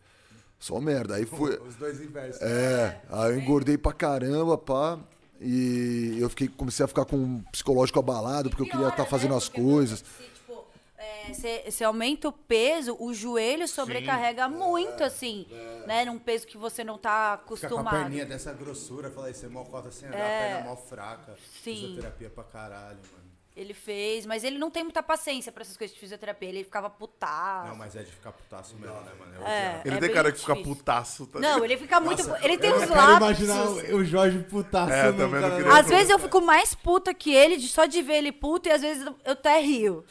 Só 0.63 0.81
merda. 0.81 1.17
Aí 1.17 1.27
foi 1.27 1.59
Os 1.59 1.75
dois 1.75 2.01
inversos. 2.01 2.41
É, 2.41 3.01
aí 3.11 3.33
eu 3.33 3.41
engordei 3.41 3.77
pra 3.77 3.93
caramba, 3.93 4.57
pá. 4.57 4.97
E 5.41 6.17
eu 6.21 6.31
fiquei, 6.31 6.47
comecei 6.47 6.85
a 6.85 6.87
ficar 6.87 7.05
com 7.05 7.17
um 7.17 7.43
psicológico 7.51 7.99
abalado, 7.99 8.49
porque 8.49 8.63
eu 8.63 8.69
queria 8.69 8.87
estar 8.87 9.05
fazendo 9.05 9.33
né? 9.33 9.39
as 9.39 9.49
coisas. 9.49 10.05
Você, 10.05 11.59
tipo, 11.59 11.81
é, 11.81 11.85
aumenta 11.85 12.29
o 12.29 12.33
peso, 12.33 12.97
o 13.01 13.13
joelho 13.13 13.67
sobrecarrega 13.67 14.49
muito, 14.49 15.03
assim, 15.03 15.49
né? 15.85 16.05
Num 16.05 16.17
peso 16.17 16.47
que 16.47 16.57
você 16.57 16.85
não 16.85 16.97
tá 16.97 17.39
Ficar 17.39 17.45
com 17.45 17.55
a 17.55 17.57
acostumado. 17.81 17.99
perninha 18.03 18.25
dessa 18.25 18.53
grossura, 18.53 19.11
falei, 19.11 19.35
você 19.35 19.49
mó 19.49 19.65
cota 19.65 19.91
sem 19.91 20.07
andar, 20.09 20.19
É. 20.19 20.55
perna 20.55 20.71
mó 20.71 20.77
fraca. 20.77 21.35
Sim. 21.65 21.75
Fisioterapia 21.75 22.31
pra 22.31 22.45
caralho, 22.45 22.99
mano. 23.11 23.22
Ele 23.55 23.75
fez, 23.75 24.25
mas 24.25 24.45
ele 24.45 24.57
não 24.57 24.71
tem 24.71 24.83
muita 24.83 25.03
paciência 25.03 25.53
pra 25.53 25.61
essas 25.61 25.77
coisas 25.77 25.93
de 25.95 26.01
fisioterapia. 26.01 26.49
Ele 26.49 26.65
ficava 26.65 26.89
putaço. 26.89 27.69
Não, 27.69 27.77
mas 27.77 27.95
é 27.95 28.03
de 28.03 28.11
ficar 28.11 28.33
putaço 28.33 28.75
mesmo, 28.77 28.95
né, 29.03 29.13
mano? 29.19 29.35
Eu 29.35 29.47
É, 29.47 29.59
odiava. 29.69 29.83
Ele 29.85 29.95
é 29.97 29.99
tem 29.99 30.01
bem 30.01 30.11
cara 30.15 30.33
que 30.33 30.41
fica 30.41 30.55
difícil. 30.55 30.75
putaço. 30.77 31.27
Tá 31.27 31.39
Não, 31.39 31.63
ele 31.63 31.77
fica 31.77 32.01
muito. 32.01 32.23
ele 32.43 32.57
tem 32.57 32.71
Eu 32.71 32.77
uns 32.77 32.81
quero 32.87 32.95
lápis. 32.95 33.17
imaginar 33.17 33.67
o, 33.67 33.97
o 33.97 34.05
Jorge 34.05 34.39
putaço 34.39 34.93
É, 34.93 35.13
no 35.13 35.19
também 35.19 35.41
não 35.43 35.49
cara- 35.51 35.63
queria- 35.63 35.79
Às 35.79 35.87
vezes 35.87 36.09
eu 36.11 36.19
fico 36.19 36.41
mais 36.41 36.75
puta 36.75 37.13
que 37.13 37.31
ele, 37.35 37.59
de, 37.59 37.69
só 37.69 37.85
de 37.85 38.01
ver 38.01 38.15
ele 38.15 38.33
puto, 38.33 38.71
e 38.71 38.73
às 38.73 38.81
vezes 38.81 39.05
eu 39.07 39.15
até 39.33 39.59
rio. 39.61 40.03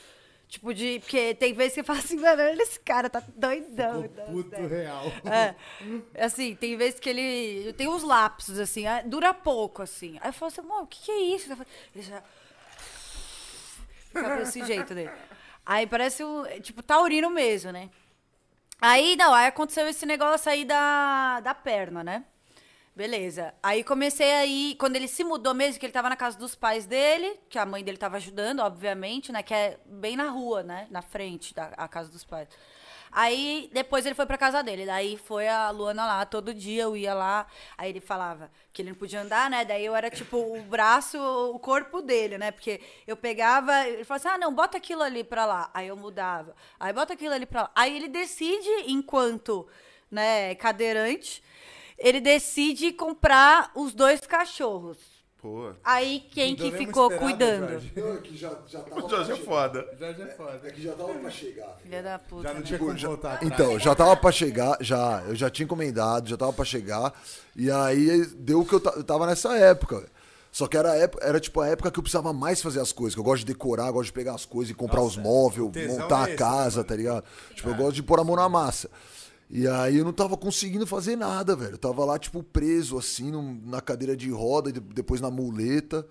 Tipo, 0.48 0.72
de. 0.74 1.00
Porque 1.00 1.34
tem 1.34 1.54
vezes 1.54 1.74
que 1.74 1.80
eu 1.80 1.84
falo 1.86 1.98
assim, 2.00 2.18
mano, 2.18 2.44
olha 2.44 2.62
esse 2.62 2.80
cara, 2.82 3.10
tá 3.10 3.24
doidão. 3.36 4.04
Ficou 4.04 4.06
então, 4.06 4.26
puto 4.34 4.50
sério. 4.52 4.68
real. 4.70 5.06
É. 5.26 5.56
Assim, 6.26 6.54
tem 6.56 6.76
vezes 6.78 7.00
que 7.00 7.10
ele. 7.10 7.74
Tem 7.74 7.88
uns 7.88 8.04
lapsos, 8.04 8.60
assim, 8.60 8.86
ah, 8.86 9.02
dura 9.04 9.34
pouco, 9.34 9.82
assim. 9.82 10.18
Aí 10.22 10.30
eu 10.30 10.34
falo 10.34 10.52
assim, 10.52 10.62
mano, 10.62 10.84
o 10.84 10.88
que, 10.88 11.06
que 11.06 11.12
é 11.12 11.20
isso? 11.36 11.52
Ele 11.96 12.04
já. 12.04 12.22
Fica 14.12 14.36
desse 14.38 14.64
jeito 14.66 14.94
dele. 14.94 15.12
Aí 15.66 15.88
parece 15.88 16.24
um. 16.24 16.44
Tipo, 16.62 16.84
taurino 16.84 17.30
mesmo, 17.30 17.72
né? 17.72 17.90
Aí, 18.80 19.16
não, 19.16 19.34
aí 19.34 19.48
aconteceu 19.48 19.88
esse 19.88 20.06
negócio 20.06 20.52
aí 20.52 20.66
da, 20.66 21.40
da 21.40 21.54
perna, 21.54 22.04
né? 22.04 22.26
Beleza. 22.96 23.54
Aí 23.64 23.84
comecei 23.84 24.32
aí, 24.34 24.76
quando 24.78 24.96
ele 24.96 25.08
se 25.08 25.24
mudou 25.24 25.54
mesmo, 25.54 25.80
que 25.80 25.86
ele 25.86 25.94
tava 25.94 26.10
na 26.10 26.16
casa 26.16 26.38
dos 26.38 26.56
pais 26.56 26.86
dele, 26.86 27.40
que 27.48 27.58
a 27.58 27.66
mãe 27.66 27.84
dele 27.84 27.98
tava 27.98 28.18
ajudando, 28.18 28.60
obviamente, 28.60 29.32
né? 29.32 29.42
Que 29.42 29.54
é 29.54 29.80
bem 29.86 30.16
na 30.18 30.30
rua, 30.30 30.62
né? 30.64 30.88
Na 30.90 31.02
frente 31.02 31.54
da 31.54 31.70
casa 31.88 32.12
dos 32.12 32.24
pais. 32.24 32.50
Aí 33.12 33.70
depois 33.74 34.06
ele 34.06 34.16
foi 34.16 34.26
pra 34.26 34.38
casa 34.38 34.64
dele. 34.64 34.86
Daí 34.86 35.18
foi 35.18 35.48
a 35.48 35.70
Luana 35.70 36.06
lá, 36.06 36.26
todo 36.26 36.54
dia 36.54 36.84
eu 36.84 36.96
ia 36.96 37.14
lá. 37.14 37.46
Aí 37.78 37.90
ele 37.90 38.00
falava 38.00 38.50
que 38.72 38.82
ele 38.82 38.90
não 38.90 38.98
podia 38.98 39.22
andar, 39.22 39.50
né? 39.50 39.66
Daí 39.66 39.86
eu 39.86 39.96
era 39.96 40.10
tipo 40.10 40.38
o 40.38 40.62
braço, 40.64 41.18
o 41.20 41.60
corpo 41.60 42.02
dele, 42.02 42.38
né? 42.38 42.52
Porque 42.52 42.80
eu 43.06 43.18
pegava, 43.18 43.88
ele 43.88 44.06
falava 44.06 44.30
assim: 44.30 44.36
ah, 44.36 44.38
não, 44.38 44.54
bota 44.54 44.78
aquilo 44.78 45.04
ali 45.04 45.24
pra 45.24 45.46
lá. 45.46 45.70
Aí 45.74 45.88
eu 45.88 45.98
mudava. 45.98 46.56
Aí 46.80 46.94
bota 46.94 47.14
aquilo 47.14 47.34
ali 47.34 47.46
pra 47.46 47.64
lá. 47.64 47.72
Aí 47.76 47.96
ele 47.96 48.08
decide, 48.08 48.70
enquanto 48.88 49.68
né, 50.10 50.56
cadeirante, 50.56 51.44
ele 51.98 52.22
decide 52.22 52.94
comprar 52.94 53.72
os 53.76 53.94
dois 53.94 54.22
cachorros. 54.22 55.11
Pô, 55.42 55.72
Aí 55.84 56.24
quem 56.32 56.56
que 56.56 56.72
ficou 56.72 57.10
cuidando? 57.10 57.68
Jorge. 57.72 57.92
Não, 57.96 58.14
é 58.14 58.18
que 58.18 58.38
já, 58.38 58.52
já 58.68 58.80
tava 58.82 59.02
o 59.04 59.10
Jorge 59.10 59.32
é 59.32 59.36
foda. 59.38 59.88
Jorge 60.00 60.22
é 60.22 60.28
foda. 60.28 60.62
É 60.64 60.70
que 60.72 60.82
já 60.84 60.94
tava 60.94 61.14
pra 61.16 61.30
chegar. 61.32 61.78
Filha 61.82 62.04
da 62.04 62.20
puta. 62.20 62.44
Já 62.44 62.54
não 62.54 62.60
né? 62.60 62.66
tinha 62.68 62.78
como 62.80 62.96
voltar 62.96 63.34
atrás. 63.34 63.52
Então, 63.52 63.80
já 63.80 63.96
tava 63.96 64.16
pra 64.16 64.32
chegar, 64.32 64.78
já, 64.82 65.24
eu 65.28 65.36
já 65.36 65.50
tinha 65.50 65.64
encomendado, 65.66 66.30
já 66.30 66.38
tava 66.38 66.54
pra 66.54 66.64
chegar, 66.64 67.12
e 67.56 67.72
aí 67.72 68.24
deu 68.38 68.60
o 68.62 68.66
que 68.66 68.74
eu, 68.76 68.82
eu 68.96 69.04
tava 69.04 69.26
nessa 69.26 69.58
época. 69.58 70.08
Só 70.52 70.68
que 70.68 70.78
era, 70.78 70.92
a 70.92 70.96
época- 70.98 71.26
era 71.26 71.40
tipo 71.40 71.60
a 71.62 71.68
época 71.68 71.90
que 71.90 71.98
eu 71.98 72.04
precisava 72.04 72.32
mais 72.34 72.62
fazer 72.62 72.80
as 72.82 72.92
coisas, 72.92 73.16
que 73.16 73.20
eu 73.20 73.24
gosto 73.24 73.40
de 73.40 73.54
decorar, 73.54 73.90
gosto 73.90 74.08
de 74.08 74.14
pegar 74.14 74.36
as 74.36 74.46
coisas 74.46 74.70
e 74.70 74.76
comprar 74.76 75.02
os 75.02 75.18
móveis, 75.18 75.88
montar 75.88 76.20
é 76.20 76.24
a 76.24 76.28
esse, 76.28 76.38
casa, 76.38 76.76
mano. 76.78 76.88
tá 76.88 76.96
ligado? 76.96 77.24
Tipo, 77.56 77.70
eu 77.70 77.76
gosto 77.76 77.94
de 77.94 78.04
pôr 78.04 78.20
a 78.20 78.24
mão 78.24 78.36
na 78.36 78.48
massa. 78.50 78.90
E 79.52 79.68
aí 79.68 79.98
eu 79.98 80.06
não 80.06 80.14
tava 80.14 80.38
conseguindo 80.38 80.88
fazer 80.88 81.16
nada, 81.18 81.56
velho. 81.56 81.74
Eu 81.74 81.78
tava 81.78 82.06
lá, 82.06 82.18
tipo, 82.18 82.42
preso, 82.42 82.98
assim, 82.98 83.32
num- 83.32 83.60
na 83.66 83.82
cadeira 83.82 84.16
de 84.16 84.30
roda, 84.32 84.70
e 84.70 84.74
de- 84.74 84.80
depois 84.80 85.20
na 85.20 85.30
muleta. 85.30 86.08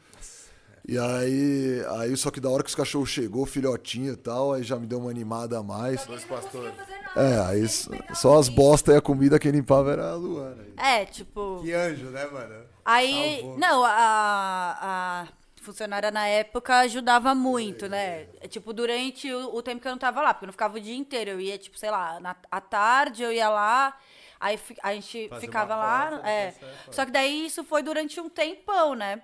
E 0.87 0.99
aí, 0.99 1.85
aí, 1.99 2.17
só 2.17 2.31
que 2.31 2.41
da 2.41 2.49
hora 2.51 2.63
que 2.63 2.69
os 2.69 2.75
cachorros 2.75 3.09
chegou, 3.11 3.47
filhotinho 3.47 4.13
e 4.13 4.17
tal, 4.17 4.53
aí 4.53 4.63
já 4.63 4.77
me 4.77 4.87
deu 4.87 4.99
uma 4.99 5.11
animada 5.11 5.59
a 5.59 5.63
mais. 5.63 6.03
Fazer 6.05 6.27
nada. 6.63 7.01
É, 7.17 7.39
aí 7.41 7.67
só 8.15 8.39
as 8.39 8.49
e- 8.49 8.51
bosta 8.51 8.93
e 8.93 8.97
a 8.97 9.01
comida 9.01 9.39
que 9.39 9.51
limpava 9.51 9.93
era 9.93 10.11
a 10.11 10.15
Luana. 10.15 10.63
É, 10.77 11.05
tipo. 11.05 11.61
Que 11.63 11.73
anjo, 11.73 12.07
né, 12.07 12.27
mano? 12.27 12.55
Aí, 12.85 13.39
Salvou. 13.41 13.59
não, 13.59 13.85
a, 13.85 14.79
a 14.81 15.29
funcionária 15.61 16.11
na 16.11 16.27
época 16.27 16.79
ajudava 16.81 17.35
muito, 17.35 17.89
né? 17.89 18.27
É, 18.41 18.49
Tipo, 18.49 18.73
durante 18.73 19.33
o, 19.33 19.55
o 19.55 19.63
tempo 19.63 19.81
que 19.81 19.87
eu 19.89 19.93
não 19.93 19.99
tava 19.99 20.21
lá, 20.23 20.33
porque 20.35 20.45
eu 20.45 20.49
não 20.49 20.53
ficava 20.53 20.77
o 20.77 20.81
dia 20.81 20.97
inteiro. 20.97 21.31
Eu 21.33 21.41
ia, 21.41 21.57
tipo, 21.59 21.79
sei 21.79 21.91
lá, 21.91 22.19
na, 22.21 22.35
à 22.51 22.61
tarde 22.61 23.23
eu 23.23 23.33
ia 23.33 23.49
lá, 23.49 23.97
aí 24.39 24.57
fi- 24.57 24.77
a 24.83 24.93
gente 24.95 25.29
Fazer 25.29 25.41
ficava 25.47 25.77
lá. 25.77 26.11
foto, 26.11 26.27
é. 26.27 26.55
Só 26.91 27.05
que 27.05 27.11
daí 27.13 27.47
isso 27.47 27.63
foi 27.65 27.83
durante 27.83 28.19
um 28.21 28.29
tempão, 28.29 28.95
né? 28.95 29.23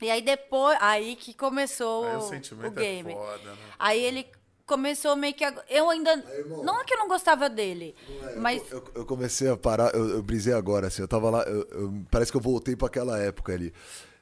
E 0.00 0.10
aí 0.10 0.22
depois, 0.22 0.78
aí 0.80 1.16
que 1.16 1.34
começou 1.34 2.04
Aí 2.04 2.14
o 2.14 2.18
o, 2.18 2.22
sentimento 2.22 2.68
o 2.68 2.70
game. 2.70 3.12
é 3.12 3.16
foda, 3.16 3.50
né? 3.50 3.56
Aí 3.80 4.00
ele 4.00 4.28
começou 4.64 5.16
meio 5.16 5.34
que. 5.34 5.42
Eu 5.68 5.90
ainda. 5.90 6.12
irmão. 6.12 6.62
não 6.62 6.80
é 6.80 6.84
que 6.84 6.94
eu 6.94 6.98
não 6.98 7.08
gostava 7.08 7.48
dele, 7.50 7.96
mas. 8.36 8.70
Eu, 8.70 8.84
eu 8.94 9.04
comecei 9.04 9.48
a 9.50 9.56
parar, 9.56 9.92
eu, 9.94 10.08
eu 10.10 10.22
brisei 10.22 10.52
agora, 10.54 10.86
assim, 10.86 11.02
eu 11.02 11.08
tava 11.08 11.28
lá, 11.30 11.42
eu- 11.42 11.66
eu- 11.70 12.04
parece 12.12 12.30
que 12.30 12.36
eu 12.36 12.40
voltei 12.40 12.76
pra 12.76 12.86
aquela 12.86 13.18
época 13.18 13.52
ali. 13.52 13.74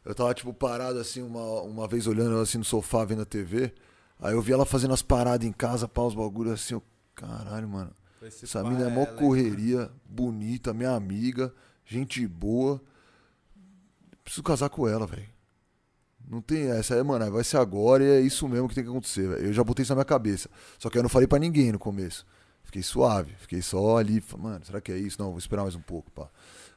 Eu 0.07 0.15
tava, 0.15 0.33
tipo, 0.33 0.55
parado, 0.55 1.01
assim, 1.01 1.21
uma, 1.21 1.63
uma 1.63 1.89
vez 1.89 2.07
olhando 2.07 2.39
assim 2.39 2.59
no 2.59 2.65
sofá, 2.65 3.05
vendo 3.05 3.23
a 3.23 3.27
TV, 3.27 3.75
aí 4.21 4.35
eu 4.35 4.41
vi 4.41 4.53
ela 4.53 4.65
fazendo 4.65 4.95
as 4.95 5.03
paradas 5.03 5.45
em 5.45 5.51
casa, 5.51 5.89
pá, 5.89 6.03
os 6.03 6.15
bagulhos 6.15 6.53
assim, 6.53 6.75
eu, 6.75 6.83
caralho, 7.13 7.69
mano, 7.69 7.91
Esse 8.23 8.45
essa 8.45 8.63
pá 8.63 8.71
mina 8.71 8.87
é 8.87 8.89
mó 8.89 9.03
ela, 9.03 9.17
correria, 9.17 9.91
bonita, 10.09 10.73
minha 10.73 10.93
amiga, 10.93 11.53
gente 11.85 12.25
boa, 12.25 12.81
preciso 14.23 14.45
casar 14.45 14.69
com 14.69 14.87
ela, 14.87 15.09
velho. 15.09 15.29
Não 16.29 16.41
tem 16.41 16.71
essa, 16.71 16.95
é, 16.95 17.03
mano, 17.03 17.29
vai 17.33 17.43
ser 17.43 17.57
agora 17.57 18.05
e 18.05 18.09
é 18.09 18.21
isso 18.21 18.49
mesmo 18.49 18.69
que 18.69 18.77
tem 18.77 18.85
que 18.85 18.91
acontecer, 18.91 19.29
velho. 19.29 19.47
Eu 19.47 19.53
já 19.53 19.65
botei 19.65 19.83
isso 19.83 19.93
na 19.93 19.97
minha 19.97 20.05
cabeça. 20.05 20.49
Só 20.79 20.89
que 20.89 20.99
eu 20.99 21.03
não 21.03 21.09
falei 21.09 21.27
pra 21.27 21.39
ninguém 21.39 21.71
no 21.73 21.79
começo. 21.79 22.25
Fiquei 22.63 22.83
suave, 22.83 23.33
fiquei 23.39 23.63
só 23.63 23.97
ali, 23.97 24.23
mano, 24.37 24.65
será 24.65 24.81
que 24.81 24.91
é 24.91 24.99
isso? 24.99 25.21
Não, 25.21 25.31
vou 25.31 25.39
esperar 25.39 25.63
mais 25.63 25.77
um 25.77 25.81
pouco, 25.81 26.11
pá. 26.11 26.29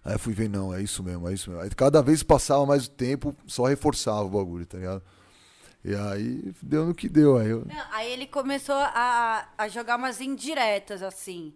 Aí 0.03 0.17
fui 0.17 0.33
ver, 0.33 0.49
não, 0.49 0.73
é 0.73 0.81
isso 0.81 1.03
mesmo, 1.03 1.27
é 1.29 1.33
isso 1.33 1.49
mesmo. 1.49 1.63
Aí 1.63 1.69
cada 1.71 2.01
vez 2.01 2.23
passava 2.23 2.65
mais 2.65 2.87
o 2.87 2.89
tempo, 2.89 3.35
só 3.45 3.65
reforçava 3.65 4.23
o 4.23 4.29
bagulho, 4.29 4.65
tá 4.65 4.77
ligado? 4.77 5.03
E 5.83 5.95
aí 5.95 6.53
deu 6.61 6.85
no 6.85 6.95
que 6.95 7.07
deu, 7.07 7.37
aí 7.37 7.49
eu... 7.49 7.65
Não, 7.65 7.85
aí 7.91 8.11
ele 8.11 8.27
começou 8.27 8.75
a, 8.75 9.47
a 9.57 9.67
jogar 9.67 9.97
umas 9.97 10.19
indiretas, 10.19 11.01
assim. 11.01 11.53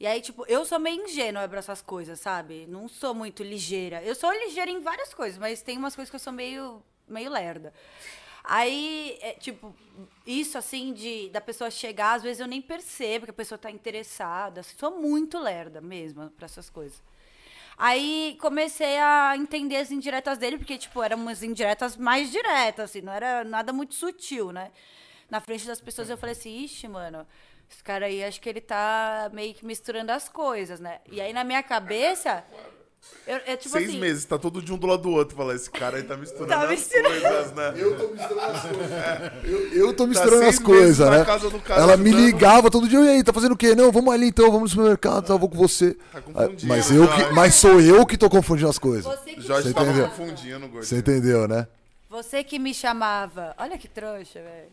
E 0.00 0.06
aí, 0.06 0.20
tipo, 0.20 0.44
eu 0.48 0.64
sou 0.64 0.78
meio 0.78 1.04
ingênua 1.04 1.46
pra 1.48 1.60
essas 1.60 1.80
coisas, 1.80 2.18
sabe? 2.18 2.66
Não 2.66 2.88
sou 2.88 3.14
muito 3.14 3.42
ligeira. 3.42 4.02
Eu 4.02 4.14
sou 4.14 4.32
ligeira 4.32 4.70
em 4.70 4.80
várias 4.80 5.14
coisas, 5.14 5.38
mas 5.38 5.62
tem 5.62 5.78
umas 5.78 5.94
coisas 5.94 6.10
que 6.10 6.16
eu 6.16 6.20
sou 6.20 6.32
meio, 6.32 6.82
meio 7.06 7.30
lerda. 7.30 7.72
Aí, 8.42 9.16
é, 9.20 9.34
tipo, 9.34 9.74
isso 10.26 10.58
assim 10.58 10.92
de 10.92 11.28
da 11.28 11.40
pessoa 11.40 11.70
chegar, 11.70 12.14
às 12.14 12.22
vezes 12.22 12.40
eu 12.40 12.48
nem 12.48 12.60
percebo 12.60 13.26
que 13.26 13.30
a 13.30 13.34
pessoa 13.34 13.56
tá 13.56 13.70
interessada. 13.70 14.60
Assim, 14.60 14.74
sou 14.76 14.98
muito 15.00 15.38
lerda 15.38 15.80
mesmo 15.80 16.28
para 16.30 16.46
essas 16.46 16.68
coisas. 16.68 17.00
Aí 17.84 18.38
comecei 18.40 18.96
a 18.96 19.36
entender 19.36 19.74
as 19.74 19.90
indiretas 19.90 20.38
dele, 20.38 20.56
porque, 20.56 20.78
tipo, 20.78 21.02
eram 21.02 21.16
umas 21.16 21.42
indiretas 21.42 21.96
mais 21.96 22.30
diretas, 22.30 22.90
assim, 22.90 23.00
não 23.00 23.12
era 23.12 23.42
nada 23.42 23.72
muito 23.72 23.96
sutil, 23.96 24.52
né? 24.52 24.70
Na 25.28 25.40
frente 25.40 25.66
das 25.66 25.80
pessoas 25.80 26.08
eu 26.08 26.16
falei 26.16 26.30
assim, 26.34 26.62
ixi, 26.62 26.86
mano, 26.86 27.26
esse 27.68 27.82
cara 27.82 28.06
aí 28.06 28.22
acho 28.22 28.40
que 28.40 28.48
ele 28.48 28.60
tá 28.60 29.28
meio 29.32 29.52
que 29.52 29.66
misturando 29.66 30.12
as 30.12 30.28
coisas, 30.28 30.78
né? 30.78 31.00
E 31.10 31.20
aí 31.20 31.32
na 31.32 31.42
minha 31.42 31.60
cabeça. 31.60 32.44
Eu, 33.26 33.36
é 33.46 33.56
tipo 33.56 33.70
Seis 33.70 33.88
assim, 33.88 34.00
meses, 34.00 34.24
tá 34.24 34.36
todo 34.38 34.60
de 34.60 34.72
um 34.72 34.76
do 34.76 34.86
lado 34.86 35.02
do 35.02 35.10
outro. 35.10 35.36
Fala, 35.36 35.54
esse 35.54 35.70
cara 35.70 35.96
aí 35.96 36.02
tá 36.02 36.16
misturando 36.16 36.48
Tá 36.48 36.62
as 36.64 36.70
misturando. 36.70 37.20
coisas, 37.20 37.52
né? 37.52 37.74
Eu 37.76 37.96
tô 37.98 38.08
misturando 38.08 38.40
as 38.50 38.62
coisas. 38.62 39.44
Eu, 39.44 39.68
eu 39.72 39.94
tô 39.94 40.06
misturando 40.06 40.42
seis 40.42 40.56
as 40.56 40.58
coisas, 40.62 40.98
meses 40.98 40.98
na 40.98 41.18
né? 41.18 41.24
casa 41.24 41.50
do 41.50 41.60
cara 41.60 41.80
Ela 41.82 41.96
me 41.96 42.10
ligava 42.10 42.70
todo 42.70 42.88
dia, 42.88 42.98
e 43.00 43.08
aí, 43.10 43.24
tá 43.24 43.32
fazendo 43.32 43.52
o 43.52 43.56
quê? 43.56 43.74
Não, 43.74 43.92
vamos 43.92 44.12
ali 44.12 44.26
então, 44.28 44.46
vamos 44.46 44.62
no 44.62 44.68
supermercado, 44.70 45.24
tá, 45.26 45.36
vou 45.36 45.48
com 45.48 45.56
você. 45.56 45.94
Tá 45.94 46.18
Ah, 46.18 46.20
confundindo, 46.20 46.66
mas, 46.66 46.90
eu 46.90 47.08
que, 47.08 47.18
Jorge. 47.20 47.34
mas 47.34 47.54
sou 47.54 47.80
eu 47.80 48.06
que 48.06 48.16
tô 48.18 48.28
confundindo 48.28 48.68
as 48.70 48.78
coisas. 48.78 49.04
você 49.04 49.34
que, 49.34 49.40
Jorge 49.40 49.68
Você 49.68 49.74
tava 49.74 49.86
entendeu? 49.90 50.08
confundindo, 50.08 50.60
gordinho. 50.60 50.82
Você 50.84 50.96
entendeu, 50.96 51.46
né? 51.46 51.66
você 52.10 52.44
que 52.44 52.58
me 52.58 52.74
chamava. 52.74 53.54
Olha 53.56 53.78
que 53.78 53.88
trouxa, 53.88 54.40
velho. 54.40 54.68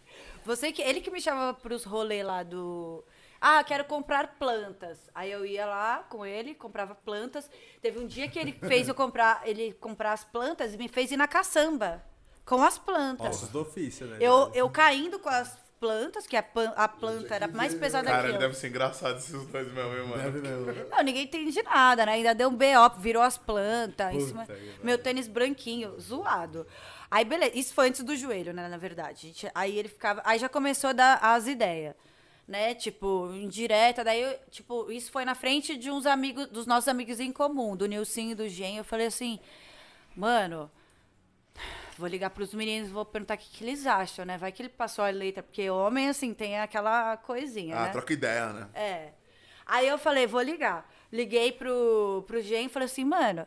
Você 0.46 0.72
que. 0.72 0.82
Ele 0.82 1.00
que 1.02 1.10
me 1.12 1.22
chamava 1.22 1.54
pros 1.54 1.84
rolês 1.86 2.26
lá 2.26 2.44
do. 2.44 3.04
Ah, 3.42 3.64
quero 3.64 3.86
comprar 3.86 4.36
plantas. 4.40 5.10
Aí 5.16 5.32
eu 5.32 5.46
ia 5.46 5.66
lá 5.66 6.06
com 6.10 6.26
ele, 6.26 6.54
comprava 6.56 6.94
plantas. 6.94 7.50
Teve 7.82 8.00
um 8.00 8.06
dia 8.08 8.28
que 8.28 8.38
ele 8.38 8.52
fez 8.68 8.88
eu 8.88 8.96
comprar, 8.96 9.42
ele 9.46 9.74
comprar 9.74 10.14
as 10.14 10.24
plantas 10.24 10.74
e 10.74 10.78
me 10.78 10.88
fez 10.88 11.12
ir 11.12 11.18
na 11.18 11.28
caçamba 11.28 12.04
com 12.46 12.62
as 12.64 12.78
plantas. 12.78 13.36
Ossos 13.38 13.50
do 13.50 13.62
ofício, 13.62 14.08
né? 14.08 14.18
Eu, 14.20 14.52
eu 14.54 14.70
caindo 14.70 15.20
com 15.20 15.30
as 15.30 15.56
plantas, 15.80 16.28
que 16.28 16.36
a, 16.36 16.44
pan- 16.44 16.74
a 16.76 16.90
planta 16.90 17.34
era 17.34 17.48
mais 17.48 17.74
pesada 17.74 18.10
Cara, 18.10 18.24
que 18.24 18.28
ele 18.28 18.36
eu. 18.36 18.40
deve 18.42 18.54
ser 18.56 18.68
engraçado 18.68 19.18
esses 19.18 19.32
dois 19.32 19.72
mesmo, 19.72 19.94
hein, 19.96 20.08
mano? 20.08 20.24
Deve 20.24 20.42
mesmo. 20.42 20.90
Não, 20.90 21.02
ninguém 21.02 21.24
entende 21.24 21.62
nada, 21.64 22.06
né? 22.06 22.14
Ainda 22.14 22.36
deu 22.36 22.50
um 22.50 22.54
BO, 22.56 22.98
virou 23.00 23.24
as 23.24 23.38
plantas. 23.38 24.14
em 24.14 24.20
cima-. 24.20 24.46
Meu 24.84 24.98
tênis 24.98 25.30
branquinho, 25.30 25.98
zoado. 25.98 26.68
Aí, 27.10 27.24
beleza. 27.24 27.52
Isso 27.56 27.74
foi 27.74 27.88
antes 27.88 28.04
do 28.04 28.14
joelho, 28.14 28.52
né? 28.52 28.68
Na 28.68 28.76
verdade. 28.78 29.34
Aí 29.56 29.78
ele 29.80 29.88
ficava. 29.88 30.22
Aí 30.26 30.38
já 30.38 30.50
começou 30.50 30.90
a 30.90 30.94
dar 30.94 31.20
as 31.22 31.48
ideias. 31.48 31.96
Né? 32.50 32.74
Tipo, 32.74 33.32
indireta. 33.36 34.04
Daí, 34.04 34.22
eu, 34.24 34.40
tipo, 34.50 34.92
isso 34.92 35.12
foi 35.12 35.24
na 35.24 35.36
frente 35.36 35.78
de 35.78 35.92
uns 35.92 36.08
amigos, 36.08 36.48
dos 36.48 36.66
nossos 36.66 36.88
amigos 36.88 37.20
em 37.20 37.32
comum, 37.32 37.76
do 37.76 37.86
Nilcinho 37.86 38.32
e 38.32 38.36
do 38.36 38.50
Gen. 38.50 38.78
Eu 38.78 38.84
falei 38.84 39.06
assim, 39.06 39.40
mano. 40.16 40.70
Vou 41.96 42.08
ligar 42.08 42.30
pros 42.32 42.54
meninos 42.54 42.90
e 42.90 42.94
vou 42.94 43.04
perguntar 43.06 43.36
o 43.36 43.38
que, 43.38 43.50
que 43.50 43.64
eles 43.64 43.86
acham, 43.86 44.24
né? 44.26 44.38
Vai 44.38 44.52
que 44.54 44.62
ele 44.64 44.70
passou 44.70 45.04
a 45.04 45.10
letra, 45.10 45.44
porque 45.44 45.70
homem, 45.70 46.08
assim, 46.08 46.34
tem 46.34 46.58
aquela 46.58 47.18
coisinha, 47.18 47.76
Ah, 47.78 47.84
né? 47.84 47.90
troca 47.92 48.14
ideia, 48.14 48.48
né? 48.54 48.70
É. 48.74 49.10
Aí 49.66 49.86
eu 49.88 49.98
falei, 49.98 50.26
vou 50.26 50.42
ligar. 50.42 50.90
Liguei 51.12 51.52
pro, 51.52 52.24
pro 52.26 52.42
Gen 52.42 52.66
e 52.66 52.70
falei 52.70 52.86
assim, 52.86 53.04
mano, 53.04 53.46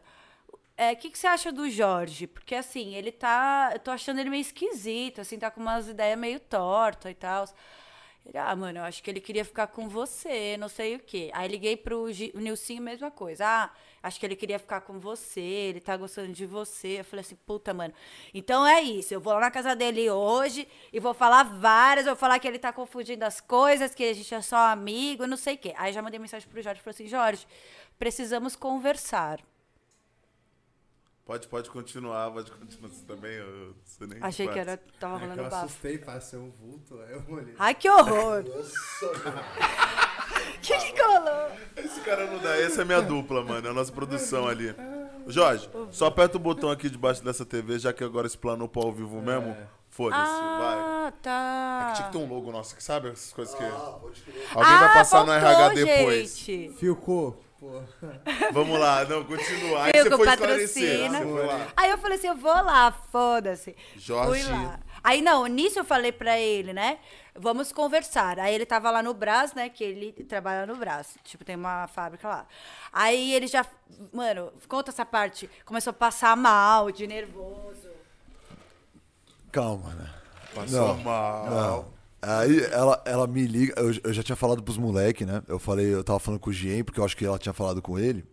é, 0.76 0.92
o 0.92 0.96
que, 0.96 1.10
que 1.10 1.18
você 1.18 1.26
acha 1.26 1.50
do 1.50 1.68
Jorge? 1.70 2.26
Porque 2.26 2.54
assim, 2.54 2.94
ele 2.94 3.10
tá. 3.10 3.70
Eu 3.72 3.78
tô 3.78 3.90
achando 3.90 4.20
ele 4.20 4.28
meio 4.30 4.42
esquisito, 4.42 5.22
assim, 5.22 5.38
tá 5.38 5.50
com 5.50 5.60
umas 5.60 5.88
ideias 5.88 6.18
meio 6.18 6.38
tortas 6.38 7.10
e 7.10 7.14
tal. 7.14 7.46
Ele, 8.24 8.38
ah, 8.38 8.54
mano, 8.54 8.78
eu 8.78 8.84
acho 8.84 9.02
que 9.02 9.10
ele 9.10 9.20
queria 9.20 9.44
ficar 9.44 9.66
com 9.66 9.88
você, 9.88 10.56
não 10.56 10.68
sei 10.68 10.94
o 10.94 11.00
quê. 11.00 11.30
Aí 11.34 11.48
liguei 11.48 11.76
pro 11.76 12.04
o 12.04 12.40
Nilcinho, 12.40 12.80
mesma 12.80 13.10
coisa. 13.10 13.44
Ah, 13.44 13.70
acho 14.02 14.20
que 14.20 14.24
ele 14.24 14.36
queria 14.36 14.58
ficar 14.60 14.80
com 14.82 14.98
você, 14.98 15.40
ele 15.40 15.80
tá 15.80 15.96
gostando 15.96 16.32
de 16.32 16.46
você. 16.46 17.00
Eu 17.00 17.04
falei 17.04 17.22
assim, 17.22 17.34
puta, 17.34 17.74
mano. 17.74 17.92
Então 18.32 18.64
é 18.66 18.80
isso, 18.80 19.12
eu 19.12 19.20
vou 19.20 19.32
lá 19.34 19.40
na 19.40 19.50
casa 19.50 19.74
dele 19.74 20.08
hoje 20.08 20.68
e 20.92 21.00
vou 21.00 21.12
falar 21.12 21.42
várias, 21.42 22.06
vou 22.06 22.16
falar 22.16 22.38
que 22.38 22.46
ele 22.46 22.58
tá 22.60 22.72
confundindo 22.72 23.24
as 23.24 23.40
coisas, 23.40 23.94
que 23.94 24.04
a 24.04 24.14
gente 24.14 24.32
é 24.32 24.40
só 24.40 24.56
amigo, 24.68 25.26
não 25.26 25.36
sei 25.36 25.54
o 25.54 25.58
quê. 25.58 25.74
Aí 25.76 25.92
já 25.92 26.00
mandei 26.00 26.20
mensagem 26.20 26.48
pro 26.48 26.62
Jorge 26.62 26.80
falei 26.80 26.94
assim, 26.94 27.08
Jorge, 27.08 27.46
precisamos 27.98 28.54
conversar. 28.54 29.40
Pode, 31.32 31.48
pode 31.48 31.70
continuar, 31.70 32.30
pode 32.30 32.50
continuar. 32.50 32.90
Você 32.90 33.06
também, 33.06 33.32
eu, 33.32 33.74
você 33.82 34.06
nem 34.06 34.22
Achei 34.22 34.46
que 34.46 34.52
faz. 34.52 34.68
era, 34.68 34.78
tava 35.00 35.14
É 35.14 35.18
que 35.18 35.24
rolando 35.24 35.40
eu 35.40 35.48
bafo. 35.48 35.64
assustei, 35.64 35.96
passei 35.96 36.38
um 36.38 36.50
vulto, 36.50 37.00
aí 37.00 37.12
eu 37.12 37.24
olhei. 37.26 37.54
Ai, 37.58 37.74
que 37.74 37.88
horror! 37.88 38.44
que 40.60 40.76
que 40.76 40.92
colou? 40.92 41.48
Esse 41.74 42.00
cara 42.02 42.26
não 42.26 42.38
dá. 42.38 42.54
Essa 42.60 42.82
é 42.82 42.84
minha 42.84 43.00
dupla, 43.00 43.42
mano. 43.42 43.66
É 43.66 43.70
a 43.70 43.72
nossa 43.72 43.90
produção 43.90 44.46
ali. 44.46 44.74
Jorge, 45.26 45.70
só 45.90 46.04
aperta 46.04 46.36
o 46.36 46.40
botão 46.40 46.70
aqui 46.70 46.90
debaixo 46.90 47.24
dessa 47.24 47.46
TV, 47.46 47.78
já 47.78 47.94
que 47.94 48.04
agora 48.04 48.26
explanou 48.26 48.68
pro 48.68 48.82
ao 48.82 48.92
vivo 48.92 49.22
mesmo. 49.22 49.56
Foda-se, 49.88 50.20
vai. 50.20 50.78
Ah, 50.78 51.12
tá. 51.22 51.82
É 51.82 51.86
que 51.92 51.96
tinha 51.96 52.06
que 52.08 52.12
ter 52.12 52.18
um 52.18 52.28
logo 52.28 52.52
nosso 52.52 52.74
aqui, 52.74 52.84
sabe? 52.84 53.08
Essas 53.08 53.32
coisas 53.32 53.54
que. 53.54 53.64
Ah. 53.64 53.98
Alguém 54.54 54.78
vai 54.78 54.92
passar 54.92 55.24
no 55.24 55.32
faltou, 55.32 55.48
RH 55.48 55.68
depois. 55.70 56.38
Gente. 56.38 56.74
Filcou. 56.76 57.42
Pô. 57.62 57.80
Vamos 58.52 58.76
lá, 58.76 59.04
não, 59.04 59.24
continua. 59.24 59.84
Aí 59.84 59.92
você 59.92 60.10
foi 60.10 60.26
patrocina. 60.26 61.18
esclarecer. 61.18 61.24
Você. 61.28 61.72
Aí 61.76 61.90
eu 61.92 61.98
falei 61.98 62.18
assim, 62.18 62.26
eu 62.26 62.34
vou 62.34 62.50
lá, 62.50 62.90
foda-se. 62.90 63.76
Jorge. 63.96 64.42
Fui 64.42 64.52
lá. 64.52 64.80
Aí 65.04 65.22
não, 65.22 65.46
nisso 65.46 65.78
eu 65.78 65.84
falei 65.84 66.10
pra 66.10 66.36
ele, 66.36 66.72
né? 66.72 66.98
Vamos 67.36 67.70
conversar. 67.70 68.40
Aí 68.40 68.52
ele 68.52 68.66
tava 68.66 68.90
lá 68.90 69.00
no 69.00 69.14
Brás, 69.14 69.54
né? 69.54 69.68
Que 69.68 69.84
ele 69.84 70.10
trabalha 70.24 70.66
no 70.66 70.74
Brás. 70.74 71.16
Tipo, 71.22 71.44
tem 71.44 71.54
uma 71.54 71.86
fábrica 71.86 72.26
lá. 72.26 72.46
Aí 72.92 73.32
ele 73.32 73.46
já. 73.46 73.64
Mano, 74.12 74.52
conta 74.66 74.90
essa 74.90 75.06
parte. 75.06 75.48
Começou 75.64 75.92
a 75.92 75.94
passar 75.94 76.36
mal, 76.36 76.90
de 76.90 77.06
nervoso. 77.06 77.90
Calma, 79.52 79.90
né? 79.94 80.10
Passou 80.52 80.88
Não, 80.88 80.96
mal. 80.96 81.46
Não. 81.46 82.01
Aí 82.22 82.60
ela, 82.66 83.02
ela 83.04 83.26
me 83.26 83.44
liga, 83.44 83.74
eu, 83.76 83.92
eu 84.04 84.12
já 84.12 84.22
tinha 84.22 84.36
falado 84.36 84.62
pros 84.62 84.78
moleques, 84.78 85.26
né? 85.26 85.42
Eu 85.48 85.58
falei, 85.58 85.92
eu 85.92 86.04
tava 86.04 86.20
falando 86.20 86.38
com 86.38 86.50
o 86.50 86.52
Gien, 86.52 86.84
porque 86.84 87.00
eu 87.00 87.04
acho 87.04 87.16
que 87.16 87.24
ela 87.24 87.36
tinha 87.38 87.52
falado 87.52 87.82
com 87.82 87.98
ele. 87.98 88.24